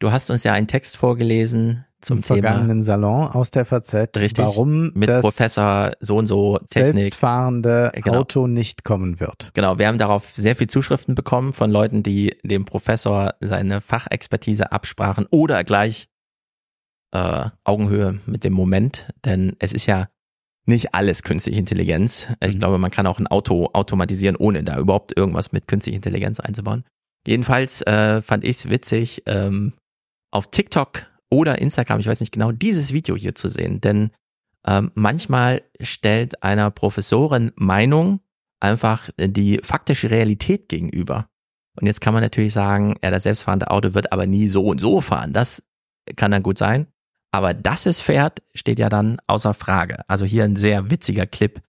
Du 0.00 0.10
hast 0.10 0.30
uns 0.30 0.42
ja 0.42 0.52
einen 0.52 0.66
Text 0.66 0.96
vorgelesen 0.96 1.84
zum 2.02 2.18
Im 2.18 2.24
Thema 2.24 2.40
vergangenen 2.42 2.82
Salon 2.82 3.28
aus 3.28 3.50
der 3.50 3.64
FAZ, 3.64 3.94
Richtig. 3.94 4.44
warum 4.44 4.92
mit 4.94 5.08
das 5.08 5.22
Professor 5.22 5.92
so 6.00 6.16
und 6.16 6.26
so 6.26 6.58
Technik. 6.70 7.02
selbstfahrende 7.04 7.92
Genau. 7.94 8.18
Auto 8.18 8.46
nicht 8.46 8.84
kommen 8.84 9.20
wird. 9.20 9.50
Genau, 9.54 9.78
wir 9.78 9.88
haben 9.88 9.98
darauf 9.98 10.34
sehr 10.34 10.56
viel 10.56 10.66
Zuschriften 10.66 11.14
bekommen 11.14 11.52
von 11.52 11.70
Leuten, 11.70 12.02
die 12.02 12.36
dem 12.42 12.64
Professor 12.64 13.34
seine 13.40 13.80
Fachexpertise 13.80 14.72
absprachen 14.72 15.26
oder 15.30 15.64
gleich 15.64 16.08
äh, 17.12 17.46
Augenhöhe 17.64 18.20
mit 18.26 18.44
dem 18.44 18.52
Moment, 18.52 19.08
denn 19.24 19.54
es 19.58 19.72
ist 19.72 19.86
ja 19.86 20.08
nicht 20.64 20.94
alles 20.94 21.22
künstliche 21.22 21.58
Intelligenz. 21.58 22.28
Ich 22.40 22.58
glaube, 22.58 22.78
man 22.78 22.90
kann 22.90 23.06
auch 23.06 23.18
ein 23.18 23.26
Auto 23.26 23.70
automatisieren, 23.72 24.36
ohne 24.36 24.62
da 24.62 24.78
überhaupt 24.78 25.16
irgendwas 25.16 25.52
mit 25.52 25.66
künstlicher 25.66 25.96
Intelligenz 25.96 26.40
einzubauen. 26.40 26.84
Jedenfalls 27.26 27.82
äh, 27.82 28.20
fand 28.20 28.44
ich 28.44 28.56
es 28.56 28.70
witzig, 28.70 29.22
ähm, 29.26 29.74
auf 30.30 30.50
TikTok 30.50 31.06
oder 31.32 31.58
Instagram, 31.58 31.98
ich 31.98 32.06
weiß 32.06 32.20
nicht 32.20 32.32
genau, 32.32 32.52
dieses 32.52 32.92
Video 32.92 33.16
hier 33.16 33.34
zu 33.34 33.48
sehen, 33.48 33.80
denn 33.80 34.10
ähm, 34.66 34.92
manchmal 34.94 35.62
stellt 35.80 36.42
einer 36.42 36.70
Professorin 36.70 37.52
Meinung 37.56 38.20
einfach 38.60 39.08
die 39.18 39.60
faktische 39.64 40.10
Realität 40.10 40.68
gegenüber. 40.68 41.26
Und 41.80 41.86
jetzt 41.86 42.02
kann 42.02 42.12
man 42.12 42.22
natürlich 42.22 42.52
sagen, 42.52 42.96
ja, 43.02 43.10
das 43.10 43.22
selbstfahrende 43.24 43.70
Auto 43.70 43.94
wird 43.94 44.12
aber 44.12 44.26
nie 44.26 44.46
so 44.46 44.66
und 44.66 44.80
so 44.80 45.00
fahren. 45.00 45.32
Das 45.32 45.64
kann 46.16 46.30
dann 46.30 46.42
gut 46.42 46.58
sein. 46.58 46.86
Aber 47.32 47.54
dass 47.54 47.86
es 47.86 48.00
fährt, 48.00 48.42
steht 48.54 48.78
ja 48.78 48.90
dann 48.90 49.16
außer 49.26 49.54
Frage. 49.54 50.00
Also 50.08 50.26
hier 50.26 50.44
ein 50.44 50.56
sehr 50.56 50.90
witziger 50.90 51.24
Clip. 51.24 51.62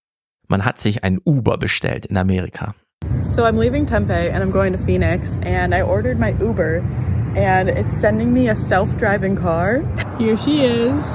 Man 0.49 0.65
hat 0.65 0.78
sich 0.78 1.06
ein 1.06 1.22
Uber 1.24 1.58
bestellt 1.58 2.06
in 2.06 2.17
Amerika. 2.17 2.76
So 3.22 3.44
I'm 3.44 3.58
leaving 3.58 3.85
Tempe 3.85 4.33
and 4.33 4.44
I'm 4.44 4.51
going 4.51 4.74
to 4.74 4.79
Phoenix 4.79 5.38
and 5.46 5.74
I 5.74 5.81
ordered 5.81 6.19
my 6.19 6.33
Uber 6.42 6.83
and 7.35 7.69
it's 7.69 7.95
sending 7.95 8.33
me 8.33 8.49
a 8.49 8.55
self-driving 8.55 9.35
car. 9.35 9.81
Here 10.17 10.37
she 10.37 10.63
is. 10.63 11.05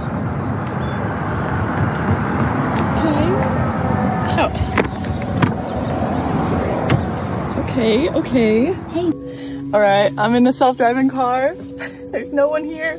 Okay. 7.58 8.08
Okay, 8.08 8.08
okay. 8.10 8.72
Hey. 8.72 9.12
All 9.72 9.80
right, 9.80 10.12
I'm 10.18 10.34
in 10.34 10.44
the 10.44 10.52
self-driving 10.52 11.10
car. 11.10 11.54
There's 12.10 12.32
no 12.32 12.48
one 12.48 12.64
here. 12.64 12.98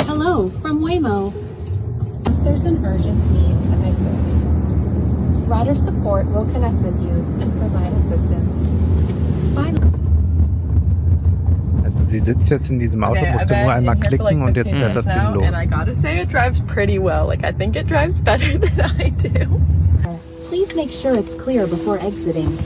Hello, 0.00 0.50
from 0.60 0.80
Waymo. 0.80 1.32
Yes, 2.26 2.38
there's 2.38 2.64
an 2.66 2.84
urgent 2.84 3.18
need 3.30 3.56
to 3.64 3.76
exit. 3.86 5.48
Rider 5.48 5.74
support 5.74 6.26
will 6.26 6.44
connect 6.52 6.80
with 6.80 7.00
you 7.00 7.14
and 7.40 7.50
provide 7.58 7.92
assistance. 7.94 8.99
Finally. 9.62 9.90
Also 11.84 12.04
sie 12.04 12.20
sitzt 12.20 12.48
jetzt 12.50 12.70
in 12.70 12.78
diesem 12.78 13.02
Auto, 13.02 13.20
Okay, 13.20 13.32
musste 13.32 13.62
nur 13.62 13.72
einmal 13.72 13.96
klicken 13.96 14.38
like 14.38 14.48
und 14.48 14.56
jetzt 14.56 14.70
15 14.72 14.80
fährt 14.80 14.96
das 14.96 15.04
Ding 15.06 15.34
los. 15.34 15.46
And 15.46 15.56
I 15.56 15.66
gotta 15.66 15.94
say, 15.94 16.22
it 16.22 16.32
drives 16.32 16.60
pretty 16.60 16.98
well. 16.98 17.26
Like, 17.26 17.44
I 17.44 17.52
think 17.52 17.76
it 17.76 17.88
drives 17.88 18.20
better 18.22 18.58
than 18.58 19.00
I 19.00 19.10
do. 19.10 19.60
Please 20.48 20.74
make 20.74 20.92
sure 20.92 21.18
it's 21.18 21.34
clear 21.36 21.66
before 21.66 21.98
exiting. 22.00 22.56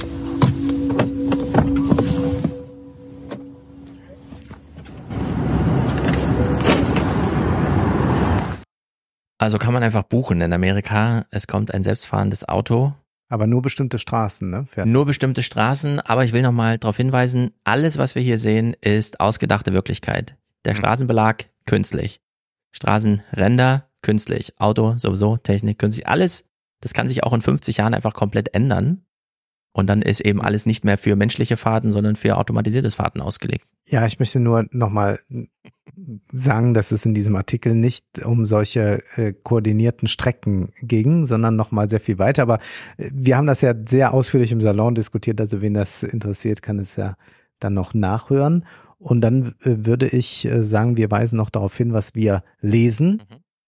Also 9.38 9.58
kann 9.58 9.74
man 9.74 9.82
einfach 9.82 10.04
buchen 10.04 10.40
in 10.40 10.54
Amerika. 10.54 11.26
Es 11.30 11.46
kommt 11.46 11.74
ein 11.74 11.84
selbstfahrendes 11.84 12.48
Auto. 12.48 12.94
Aber 13.28 13.46
nur 13.46 13.62
bestimmte 13.62 13.98
Straßen, 13.98 14.48
ne? 14.48 14.66
Fährt 14.66 14.86
Nur 14.86 15.06
bestimmte 15.06 15.42
Straßen. 15.42 16.00
Aber 16.00 16.24
ich 16.24 16.32
will 16.32 16.42
nochmal 16.42 16.78
darauf 16.78 16.96
hinweisen, 16.96 17.52
alles, 17.64 17.98
was 17.98 18.14
wir 18.14 18.22
hier 18.22 18.38
sehen, 18.38 18.74
ist 18.80 19.20
ausgedachte 19.20 19.72
Wirklichkeit. 19.72 20.36
Der 20.64 20.74
Straßenbelag 20.74 21.46
künstlich. 21.66 22.20
Straßenränder 22.72 23.88
künstlich. 24.02 24.58
Auto 24.60 24.94
sowieso, 24.98 25.36
Technik 25.36 25.78
künstlich. 25.78 26.06
Alles, 26.06 26.44
das 26.80 26.92
kann 26.92 27.08
sich 27.08 27.22
auch 27.24 27.32
in 27.32 27.42
50 27.42 27.78
Jahren 27.78 27.94
einfach 27.94 28.14
komplett 28.14 28.54
ändern. 28.54 29.04
Und 29.72 29.88
dann 29.88 30.02
ist 30.02 30.20
eben 30.20 30.40
alles 30.40 30.66
nicht 30.66 30.84
mehr 30.84 30.98
für 30.98 31.16
menschliche 31.16 31.56
Fahrten, 31.56 31.90
sondern 31.90 32.14
für 32.14 32.36
automatisiertes 32.36 32.94
Fahrten 32.94 33.20
ausgelegt. 33.20 33.66
Ja, 33.86 34.06
ich 34.06 34.20
möchte 34.20 34.38
nur 34.38 34.66
nochmal 34.70 35.18
sagen, 36.32 36.74
dass 36.74 36.92
es 36.92 37.06
in 37.06 37.14
diesem 37.14 37.36
Artikel 37.36 37.74
nicht 37.74 38.04
um 38.24 38.46
solche 38.46 39.02
äh, 39.16 39.32
koordinierten 39.32 40.08
Strecken 40.08 40.70
ging, 40.82 41.26
sondern 41.26 41.56
nochmal 41.56 41.88
sehr 41.88 42.00
viel 42.00 42.18
weiter. 42.18 42.42
Aber 42.42 42.58
äh, 42.96 43.10
wir 43.12 43.36
haben 43.36 43.46
das 43.46 43.60
ja 43.60 43.74
sehr 43.86 44.14
ausführlich 44.14 44.52
im 44.52 44.60
Salon 44.60 44.94
diskutiert, 44.94 45.40
also 45.40 45.60
wen 45.60 45.74
das 45.74 46.02
interessiert, 46.02 46.62
kann 46.62 46.78
es 46.78 46.96
ja 46.96 47.16
dann 47.60 47.74
noch 47.74 47.94
nachhören. 47.94 48.64
Und 48.98 49.20
dann 49.20 49.54
äh, 49.62 49.86
würde 49.86 50.06
ich 50.06 50.44
äh, 50.46 50.62
sagen, 50.62 50.96
wir 50.96 51.10
weisen 51.10 51.36
noch 51.36 51.50
darauf 51.50 51.76
hin, 51.76 51.92
was 51.92 52.14
wir 52.14 52.42
lesen 52.60 53.22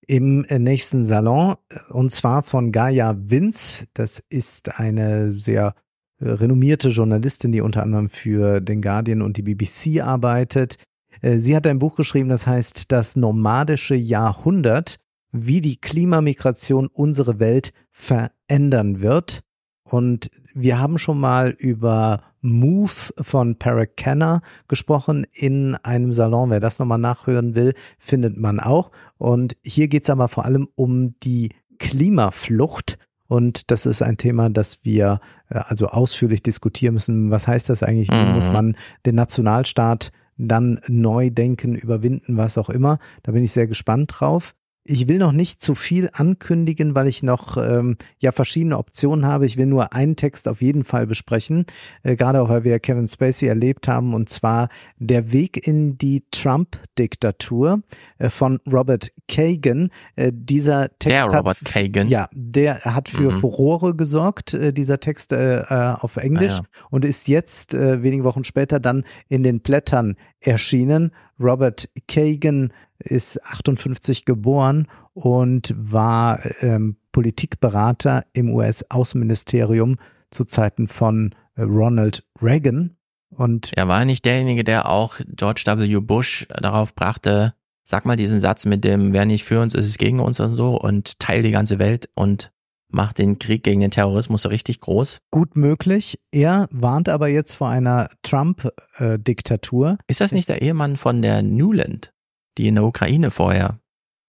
im 0.07 0.45
äh, 0.45 0.59
nächsten 0.59 1.05
Salon, 1.05 1.57
und 1.91 2.11
zwar 2.13 2.43
von 2.43 2.73
Gaia 2.73 3.17
Vince. 3.19 3.87
Das 3.95 4.23
ist 4.29 4.79
eine 4.79 5.35
sehr 5.35 5.75
renommierte 6.21 6.89
Journalistin, 6.89 7.53
die 7.53 7.61
unter 7.61 7.83
anderem 7.83 8.09
für 8.09 8.61
den 8.61 8.81
Guardian 8.81 9.21
und 9.21 9.37
die 9.37 9.43
BBC 9.43 10.01
arbeitet. 10.01 10.79
Äh, 11.21 11.39
Sie 11.39 11.57
hat 11.57 11.67
ein 11.67 11.79
Buch 11.79 11.97
geschrieben, 11.97 12.29
das 12.29 12.47
heißt 12.47 12.93
Das 12.93 13.17
nomadische 13.17 13.95
Jahrhundert, 13.95 14.97
wie 15.33 15.61
die 15.61 15.77
Klimamigration 15.77 16.89
unsere 16.89 17.39
Welt 17.39 17.73
verändern 17.91 19.01
wird. 19.01 19.43
Und 19.85 20.31
wir 20.55 20.81
haben 20.81 20.99
schon 20.99 21.21
mal 21.21 21.51
über 21.51 22.23
Move 22.41 23.13
von 23.21 23.57
Parag 23.57 23.97
Kenner 23.97 24.41
gesprochen 24.69 25.27
in 25.33 25.75
einem 25.77 26.13
Salon. 26.13 26.51
Wer 26.51 26.61
das 26.61 26.79
nochmal 26.79 26.99
nachhören 26.99 27.55
will, 27.55 27.75
findet 27.99 28.37
man 28.37 28.61
auch. 28.61 28.91
Und 29.19 29.57
hier 29.63 29.89
geht 29.89 30.05
es 30.05 30.11
aber 30.11 30.29
vor 30.29 30.45
allem 30.45 30.69
um 30.75 31.19
die 31.21 31.51
Klimaflucht. 31.79 32.99
Und 33.29 33.71
das 33.71 33.87
ist 33.87 34.03
ein 34.03 34.17
Thema, 34.17 34.49
das 34.51 34.85
wir 34.85 35.21
äh, 35.51 35.59
also 35.59 35.89
ausführlich 35.89 36.43
diskutieren 36.43 36.95
müssen. 36.95 37.31
Was 37.31 37.49
heißt 37.49 37.69
das 37.69 37.83
eigentlich? 37.83 38.11
Mhm. 38.11 38.35
muss 38.35 38.47
man 38.47 38.77
den 39.05 39.17
Nationalstaat 39.17 40.13
dann 40.37 40.81
neu 40.89 41.31
denken, 41.31 41.75
überwinden, 41.75 42.37
was 42.37 42.59
auch 42.59 42.71
immer? 42.71 42.99
Da 43.23 43.33
bin 43.33 43.43
ich 43.43 43.53
sehr 43.53 43.67
gespannt 43.67 44.13
drauf. 44.19 44.55
Ich 44.89 45.09
will 45.09 45.19
noch 45.19 45.33
nicht 45.33 45.61
zu 45.61 45.75
viel 45.75 46.11
ankündigen, 46.13 46.95
weil 46.95 47.09
ich 47.09 47.25
noch 47.25 47.57
ähm, 47.57 47.97
ja 48.19 48.31
verschiedene 48.31 48.79
Optionen 48.79 49.27
habe. 49.27 49.45
Ich 49.45 49.57
will 49.57 49.67
nur 49.67 49.93
einen 49.93 50.15
Text 50.15 50.47
auf 50.47 50.63
jeden 50.63 50.85
Fall 50.85 51.09
besprechen, 51.09 51.67
äh, 52.05 52.15
gerade 52.15 52.41
auch 52.41 52.49
weil 52.49 52.63
wir 52.63 52.79
Kevin 52.79 53.09
Spacey 53.09 53.49
erlebt 53.49 53.89
haben, 53.89 54.15
und 54.15 54.29
zwar 54.29 54.69
der 54.99 55.33
Weg 55.33 55.67
in 55.67 55.99
die 55.99 56.25
Trump-Diktatur 56.31 57.83
äh, 58.19 58.31
von 58.31 58.61
Robert 58.71 59.11
Kagan. 59.29 59.91
Äh, 60.17 60.33
dieser 60.35 60.89
Text 60.99 61.07
Der 61.07 61.23
hat, 61.25 61.35
Robert 61.35 61.65
Kagan. 61.65 62.09
Ja, 62.09 62.29
der 62.33 62.81
hat 62.85 63.09
für 63.09 63.33
Mhm. 63.33 63.41
Furore 63.41 63.95
gesorgt, 63.95 64.55
äh, 64.55 64.73
dieser 64.73 65.01
Text 65.01 65.33
äh, 65.33 65.61
äh, 65.61 65.95
auf 65.99 66.17
Englisch 66.17 66.53
Ah, 66.53 66.57
ja. 66.63 66.87
und 66.91 67.05
ist 67.05 67.29
jetzt 67.29 67.75
äh, 67.75 68.03
wenige 68.03 68.25
Wochen 68.25 68.45
später 68.45 68.81
dann 68.81 69.05
in 69.29 69.43
den 69.43 69.61
Blättern 69.61 70.17
erschienen. 70.41 71.13
Robert 71.41 71.89
Kagan 72.09 72.73
ist 72.99 73.43
58 73.45 74.25
geboren 74.25 74.87
und 75.13 75.75
war 75.77 76.41
ähm, 76.61 76.97
Politikberater 77.13 78.25
im 78.33 78.51
US-Außenministerium 78.55 79.97
zu 80.31 80.45
Zeiten 80.45 80.89
von 80.89 81.35
äh, 81.57 81.63
Ronald 81.63 82.25
Reagan. 82.41 82.97
Und 83.31 83.73
Er 83.77 83.89
war 83.89 84.05
nicht 84.05 84.25
derjenige, 84.25 84.65
der 84.65 84.89
auch 84.89 85.17
George 85.29 85.65
W. 85.67 86.01
Bush 86.01 86.47
darauf 86.49 86.95
brachte, 86.95 87.55
sag 87.87 88.05
mal 88.05 88.17
diesen 88.17 88.41
Satz 88.41 88.67
mit 88.67 88.85
dem, 88.85 89.13
wer 89.13 89.25
nicht 89.25 89.45
für 89.45 89.61
uns 89.61 89.73
ist, 89.73 89.87
ist 89.87 89.99
gegen 89.99 90.21
uns 90.21 90.41
und 90.41 90.49
so 90.49 90.79
und 90.79 91.19
teil 91.21 91.43
die 91.43 91.53
ganze 91.53 91.79
Welt 91.79 92.11
und 92.15 92.51
macht 92.89 93.19
den 93.19 93.39
Krieg 93.39 93.63
gegen 93.63 93.81
den 93.81 93.91
Terrorismus 93.91 94.43
so 94.43 94.49
richtig 94.49 94.81
groß. 94.81 95.19
gut 95.31 95.57
möglich. 95.57 96.19
Er 96.33 96.69
warnt 96.71 97.09
aber 97.09 97.29
jetzt 97.29 97.55
vor 97.55 97.69
einer 97.69 98.11
Trump-Diktatur. 98.23 99.99
Ist 100.07 100.21
das 100.21 100.33
nicht 100.33 100.49
der 100.49 100.63
Ehemann 100.63 100.97
von 100.97 101.23
der 101.23 101.43
Newland, 101.43 102.13
die 102.59 102.69
in 102.69 102.77
der 102.77 102.85
Ukraine 102.85 103.31
vorher 103.31 103.81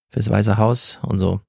fürs 0.09 0.29
Weiße 0.29 0.57
Haus 0.57 0.99
und 1.03 1.19
so? 1.19 1.41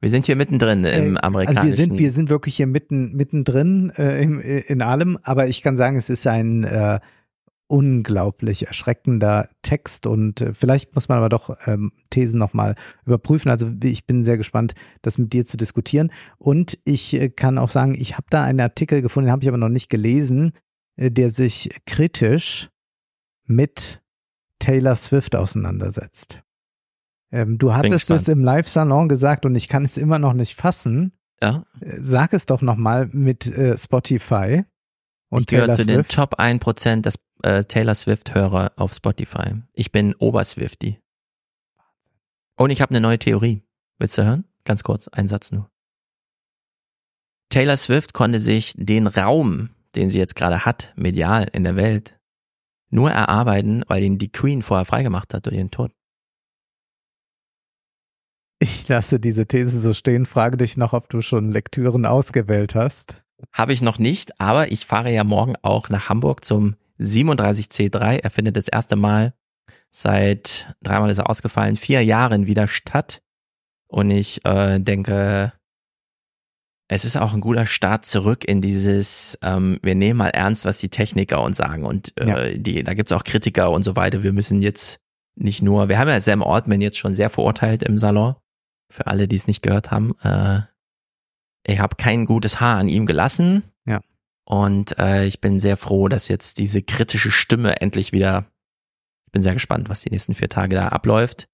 Wir 0.00 0.10
sind 0.10 0.26
hier 0.26 0.36
mittendrin 0.36 0.84
im 0.84 1.16
amerikanischen. 1.16 1.58
Also 1.58 1.70
wir 1.70 1.76
sind, 1.76 1.98
wir 1.98 2.12
sind 2.12 2.28
wirklich 2.28 2.56
hier 2.56 2.66
mitten, 2.66 3.12
mittendrin 3.14 3.90
äh, 3.96 4.22
in, 4.22 4.40
in 4.40 4.82
allem, 4.82 5.18
aber 5.22 5.48
ich 5.48 5.62
kann 5.62 5.78
sagen, 5.78 5.96
es 5.96 6.10
ist 6.10 6.26
ein 6.26 6.64
äh, 6.64 7.00
unglaublich 7.68 8.66
erschreckender 8.66 9.48
Text 9.62 10.06
und 10.06 10.40
äh, 10.40 10.54
vielleicht 10.54 10.94
muss 10.94 11.08
man 11.08 11.18
aber 11.18 11.28
doch 11.28 11.56
ähm, 11.66 11.92
Thesen 12.10 12.38
nochmal 12.38 12.76
überprüfen. 13.04 13.50
Also 13.50 13.70
ich 13.82 14.06
bin 14.06 14.24
sehr 14.24 14.36
gespannt, 14.36 14.74
das 15.02 15.18
mit 15.18 15.32
dir 15.32 15.46
zu 15.46 15.56
diskutieren. 15.56 16.12
Und 16.38 16.78
ich 16.84 17.14
äh, 17.14 17.28
kann 17.28 17.58
auch 17.58 17.70
sagen, 17.70 17.94
ich 17.94 18.14
habe 18.16 18.26
da 18.30 18.44
einen 18.44 18.60
Artikel 18.60 19.02
gefunden, 19.02 19.26
den 19.26 19.32
habe 19.32 19.42
ich 19.42 19.48
aber 19.48 19.58
noch 19.58 19.68
nicht 19.68 19.90
gelesen, 19.90 20.52
äh, 20.96 21.10
der 21.10 21.30
sich 21.30 21.70
kritisch 21.86 22.70
mit 23.44 24.02
Taylor 24.58 24.96
Swift 24.96 25.34
auseinandersetzt. 25.34 26.42
Ähm, 27.32 27.58
du 27.58 27.74
hattest 27.74 28.10
es 28.10 28.28
im 28.28 28.40
Live-Salon 28.40 29.08
gesagt 29.08 29.44
und 29.44 29.56
ich 29.56 29.68
kann 29.68 29.84
es 29.84 29.98
immer 29.98 30.18
noch 30.18 30.32
nicht 30.32 30.54
fassen. 30.54 31.12
Ja. 31.42 31.64
Äh, 31.80 31.98
sag 32.00 32.32
es 32.32 32.46
doch 32.46 32.62
nochmal 32.62 33.08
mit 33.12 33.46
äh, 33.46 33.76
Spotify. 33.76 34.62
Und 35.28 35.40
ich 35.40 35.46
gehöre 35.48 35.72
zu 35.74 35.84
den 35.84 36.06
Top 36.06 36.38
1% 36.38 37.02
des 37.02 37.18
äh, 37.42 37.62
Taylor 37.64 37.94
Swift-Hörer 37.94 38.72
auf 38.76 38.92
Spotify. 38.92 39.62
Ich 39.72 39.92
bin 39.92 40.14
Oberswifty. 40.14 41.00
Und 42.56 42.70
ich 42.70 42.80
habe 42.80 42.90
eine 42.90 43.00
neue 43.00 43.18
Theorie. 43.18 43.62
Willst 43.98 44.18
du 44.18 44.24
hören? 44.24 44.44
Ganz 44.64 44.82
kurz, 44.82 45.08
ein 45.08 45.28
Satz 45.28 45.52
nur. 45.52 45.70
Taylor 47.50 47.76
Swift 47.76 48.12
konnte 48.12 48.40
sich 48.40 48.74
den 48.76 49.06
Raum, 49.06 49.70
den 49.94 50.10
sie 50.10 50.18
jetzt 50.18 50.34
gerade 50.34 50.64
hat, 50.64 50.92
medial 50.96 51.48
in 51.52 51.64
der 51.64 51.76
Welt, 51.76 52.18
nur 52.90 53.10
erarbeiten, 53.10 53.84
weil 53.88 54.02
ihn 54.02 54.18
die 54.18 54.32
Queen 54.32 54.62
vorher 54.62 54.84
freigemacht 54.84 55.32
hat 55.32 55.46
durch 55.46 55.56
ihren 55.56 55.70
Tod. 55.70 55.92
Ich 58.58 58.88
lasse 58.88 59.20
diese 59.20 59.46
These 59.46 59.78
so 59.80 59.92
stehen, 59.92 60.24
frage 60.24 60.56
dich 60.56 60.76
noch, 60.76 60.92
ob 60.92 61.08
du 61.10 61.20
schon 61.20 61.50
Lektüren 61.50 62.06
ausgewählt 62.06 62.74
hast. 62.74 63.22
Habe 63.52 63.74
ich 63.74 63.82
noch 63.82 63.98
nicht, 63.98 64.40
aber 64.40 64.72
ich 64.72 64.86
fahre 64.86 65.12
ja 65.12 65.24
morgen 65.24 65.54
auch 65.62 65.90
nach 65.90 66.08
Hamburg 66.08 66.44
zum 66.44 66.76
37C3. 66.98 68.20
Er 68.22 68.30
findet 68.30 68.56
das 68.56 68.68
erste 68.68 68.96
Mal 68.96 69.34
seit 69.96 70.74
dreimal 70.82 71.10
ist 71.10 71.18
er 71.18 71.30
ausgefallen, 71.30 71.76
vier 71.76 72.02
Jahren 72.02 72.46
wieder 72.46 72.68
statt. 72.68 73.22
Und 73.88 74.10
ich 74.10 74.44
äh, 74.44 74.78
denke, 74.78 75.52
es 76.88 77.04
ist 77.04 77.16
auch 77.16 77.32
ein 77.32 77.40
guter 77.40 77.66
Start 77.66 78.04
zurück 78.04 78.44
in 78.44 78.60
dieses, 78.60 79.38
ähm, 79.42 79.78
wir 79.82 79.94
nehmen 79.94 80.18
mal 80.18 80.28
ernst, 80.28 80.64
was 80.64 80.78
die 80.78 80.90
Techniker 80.90 81.42
uns 81.42 81.56
sagen. 81.56 81.84
Und 81.84 82.12
äh, 82.20 82.28
ja. 82.28 82.58
die, 82.58 82.84
da 82.84 82.94
gibt's 82.94 83.12
auch 83.12 83.24
Kritiker 83.24 83.70
und 83.70 83.84
so 83.84 83.96
weiter. 83.96 84.22
Wir 84.22 84.32
müssen 84.32 84.60
jetzt 84.60 85.00
nicht 85.34 85.62
nur, 85.62 85.88
wir 85.88 85.98
haben 85.98 86.08
ja 86.08 86.20
Sam 86.20 86.42
Ortman 86.42 86.80
jetzt 86.80 86.98
schon 86.98 87.14
sehr 87.14 87.30
verurteilt 87.30 87.82
im 87.82 87.98
Salon. 87.98 88.36
Für 88.92 89.06
alle, 89.06 89.26
die 89.26 89.36
es 89.36 89.46
nicht 89.46 89.62
gehört 89.62 89.90
haben, 89.90 90.14
äh, 90.22 90.60
ich 91.66 91.80
habe 91.80 91.96
kein 91.96 92.26
gutes 92.26 92.60
Haar 92.60 92.76
an 92.76 92.88
ihm 92.88 93.06
gelassen. 93.06 93.64
Und 94.48 94.96
äh, 94.98 95.26
ich 95.26 95.40
bin 95.40 95.58
sehr 95.58 95.76
froh, 95.76 96.08
dass 96.08 96.28
jetzt 96.28 96.58
diese 96.58 96.80
kritische 96.80 97.32
Stimme 97.32 97.80
endlich 97.80 98.12
wieder. 98.12 98.46
Ich 99.26 99.32
bin 99.32 99.42
sehr 99.42 99.54
gespannt, 99.54 99.88
was 99.88 100.02
die 100.02 100.10
nächsten 100.10 100.34
vier 100.34 100.48
Tage 100.48 100.76
da 100.76 100.88
abläuft. 100.88 101.48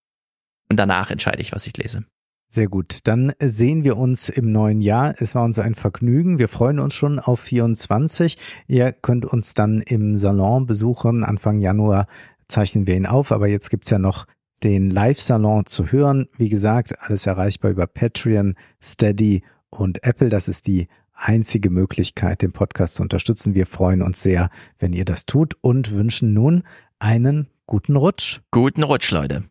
Und 0.69 0.77
danach 0.77 1.11
entscheide 1.11 1.41
ich, 1.41 1.53
was 1.53 1.67
ich 1.67 1.77
lese. 1.77 2.05
Sehr 2.51 2.69
gut. 2.69 3.01
Dann 3.05 3.33
sehen 3.41 3.83
wir 3.83 3.97
uns 3.97 4.29
im 4.29 4.53
neuen 4.53 4.83
Jahr. 4.83 5.15
Es 5.19 5.35
war 5.35 5.43
uns 5.43 5.59
ein 5.59 5.75
Vergnügen. 5.75 6.39
Wir 6.39 6.49
freuen 6.49 6.81
uns 6.81 6.93
schon 6.93 7.19
auf 7.19 7.41
24. 7.41 8.37
Ihr 8.67 8.93
könnt 8.93 9.25
uns 9.25 9.55
dann 9.55 9.81
im 9.81 10.19
Salon 10.19 10.67
besuchen. 10.67 11.25
Anfang 11.25 11.61
Januar 11.61 12.07
zeichnen 12.49 12.87
wir 12.87 12.95
ihn 12.95 13.07
auf, 13.07 13.33
aber 13.33 13.49
jetzt 13.49 13.71
gibt's 13.71 13.89
ja 13.89 13.99
noch 13.99 14.27
den 14.63 14.91
Live-Salon 14.91 15.65
zu 15.65 15.91
hören. 15.91 16.29
Wie 16.37 16.51
gesagt, 16.51 16.95
alles 17.01 17.27
erreichbar 17.27 17.71
über 17.71 17.87
Patreon, 17.87 18.55
Steady 18.83 19.45
und 19.71 20.05
Apple. 20.05 20.29
Das 20.29 20.47
ist 20.47 20.67
die 20.67 20.89
einzige 21.15 21.71
Möglichkeit, 21.71 22.43
den 22.43 22.53
Podcast 22.53 22.95
zu 22.95 23.03
unterstützen. 23.03 23.55
Wir 23.55 23.67
freuen 23.67 24.03
uns 24.03 24.23
sehr, 24.23 24.51
wenn 24.79 24.93
ihr 24.93 25.05
das 25.05 25.27
tut 25.27 25.57
und 25.61 25.93
wünschen 25.93 26.35
nun 26.35 26.65
einen 26.99 27.49
guten 27.67 27.97
Rutsch. 27.97 28.41
Guten 28.51 28.83
Rutsch, 28.83 29.11
Leute. 29.11 29.45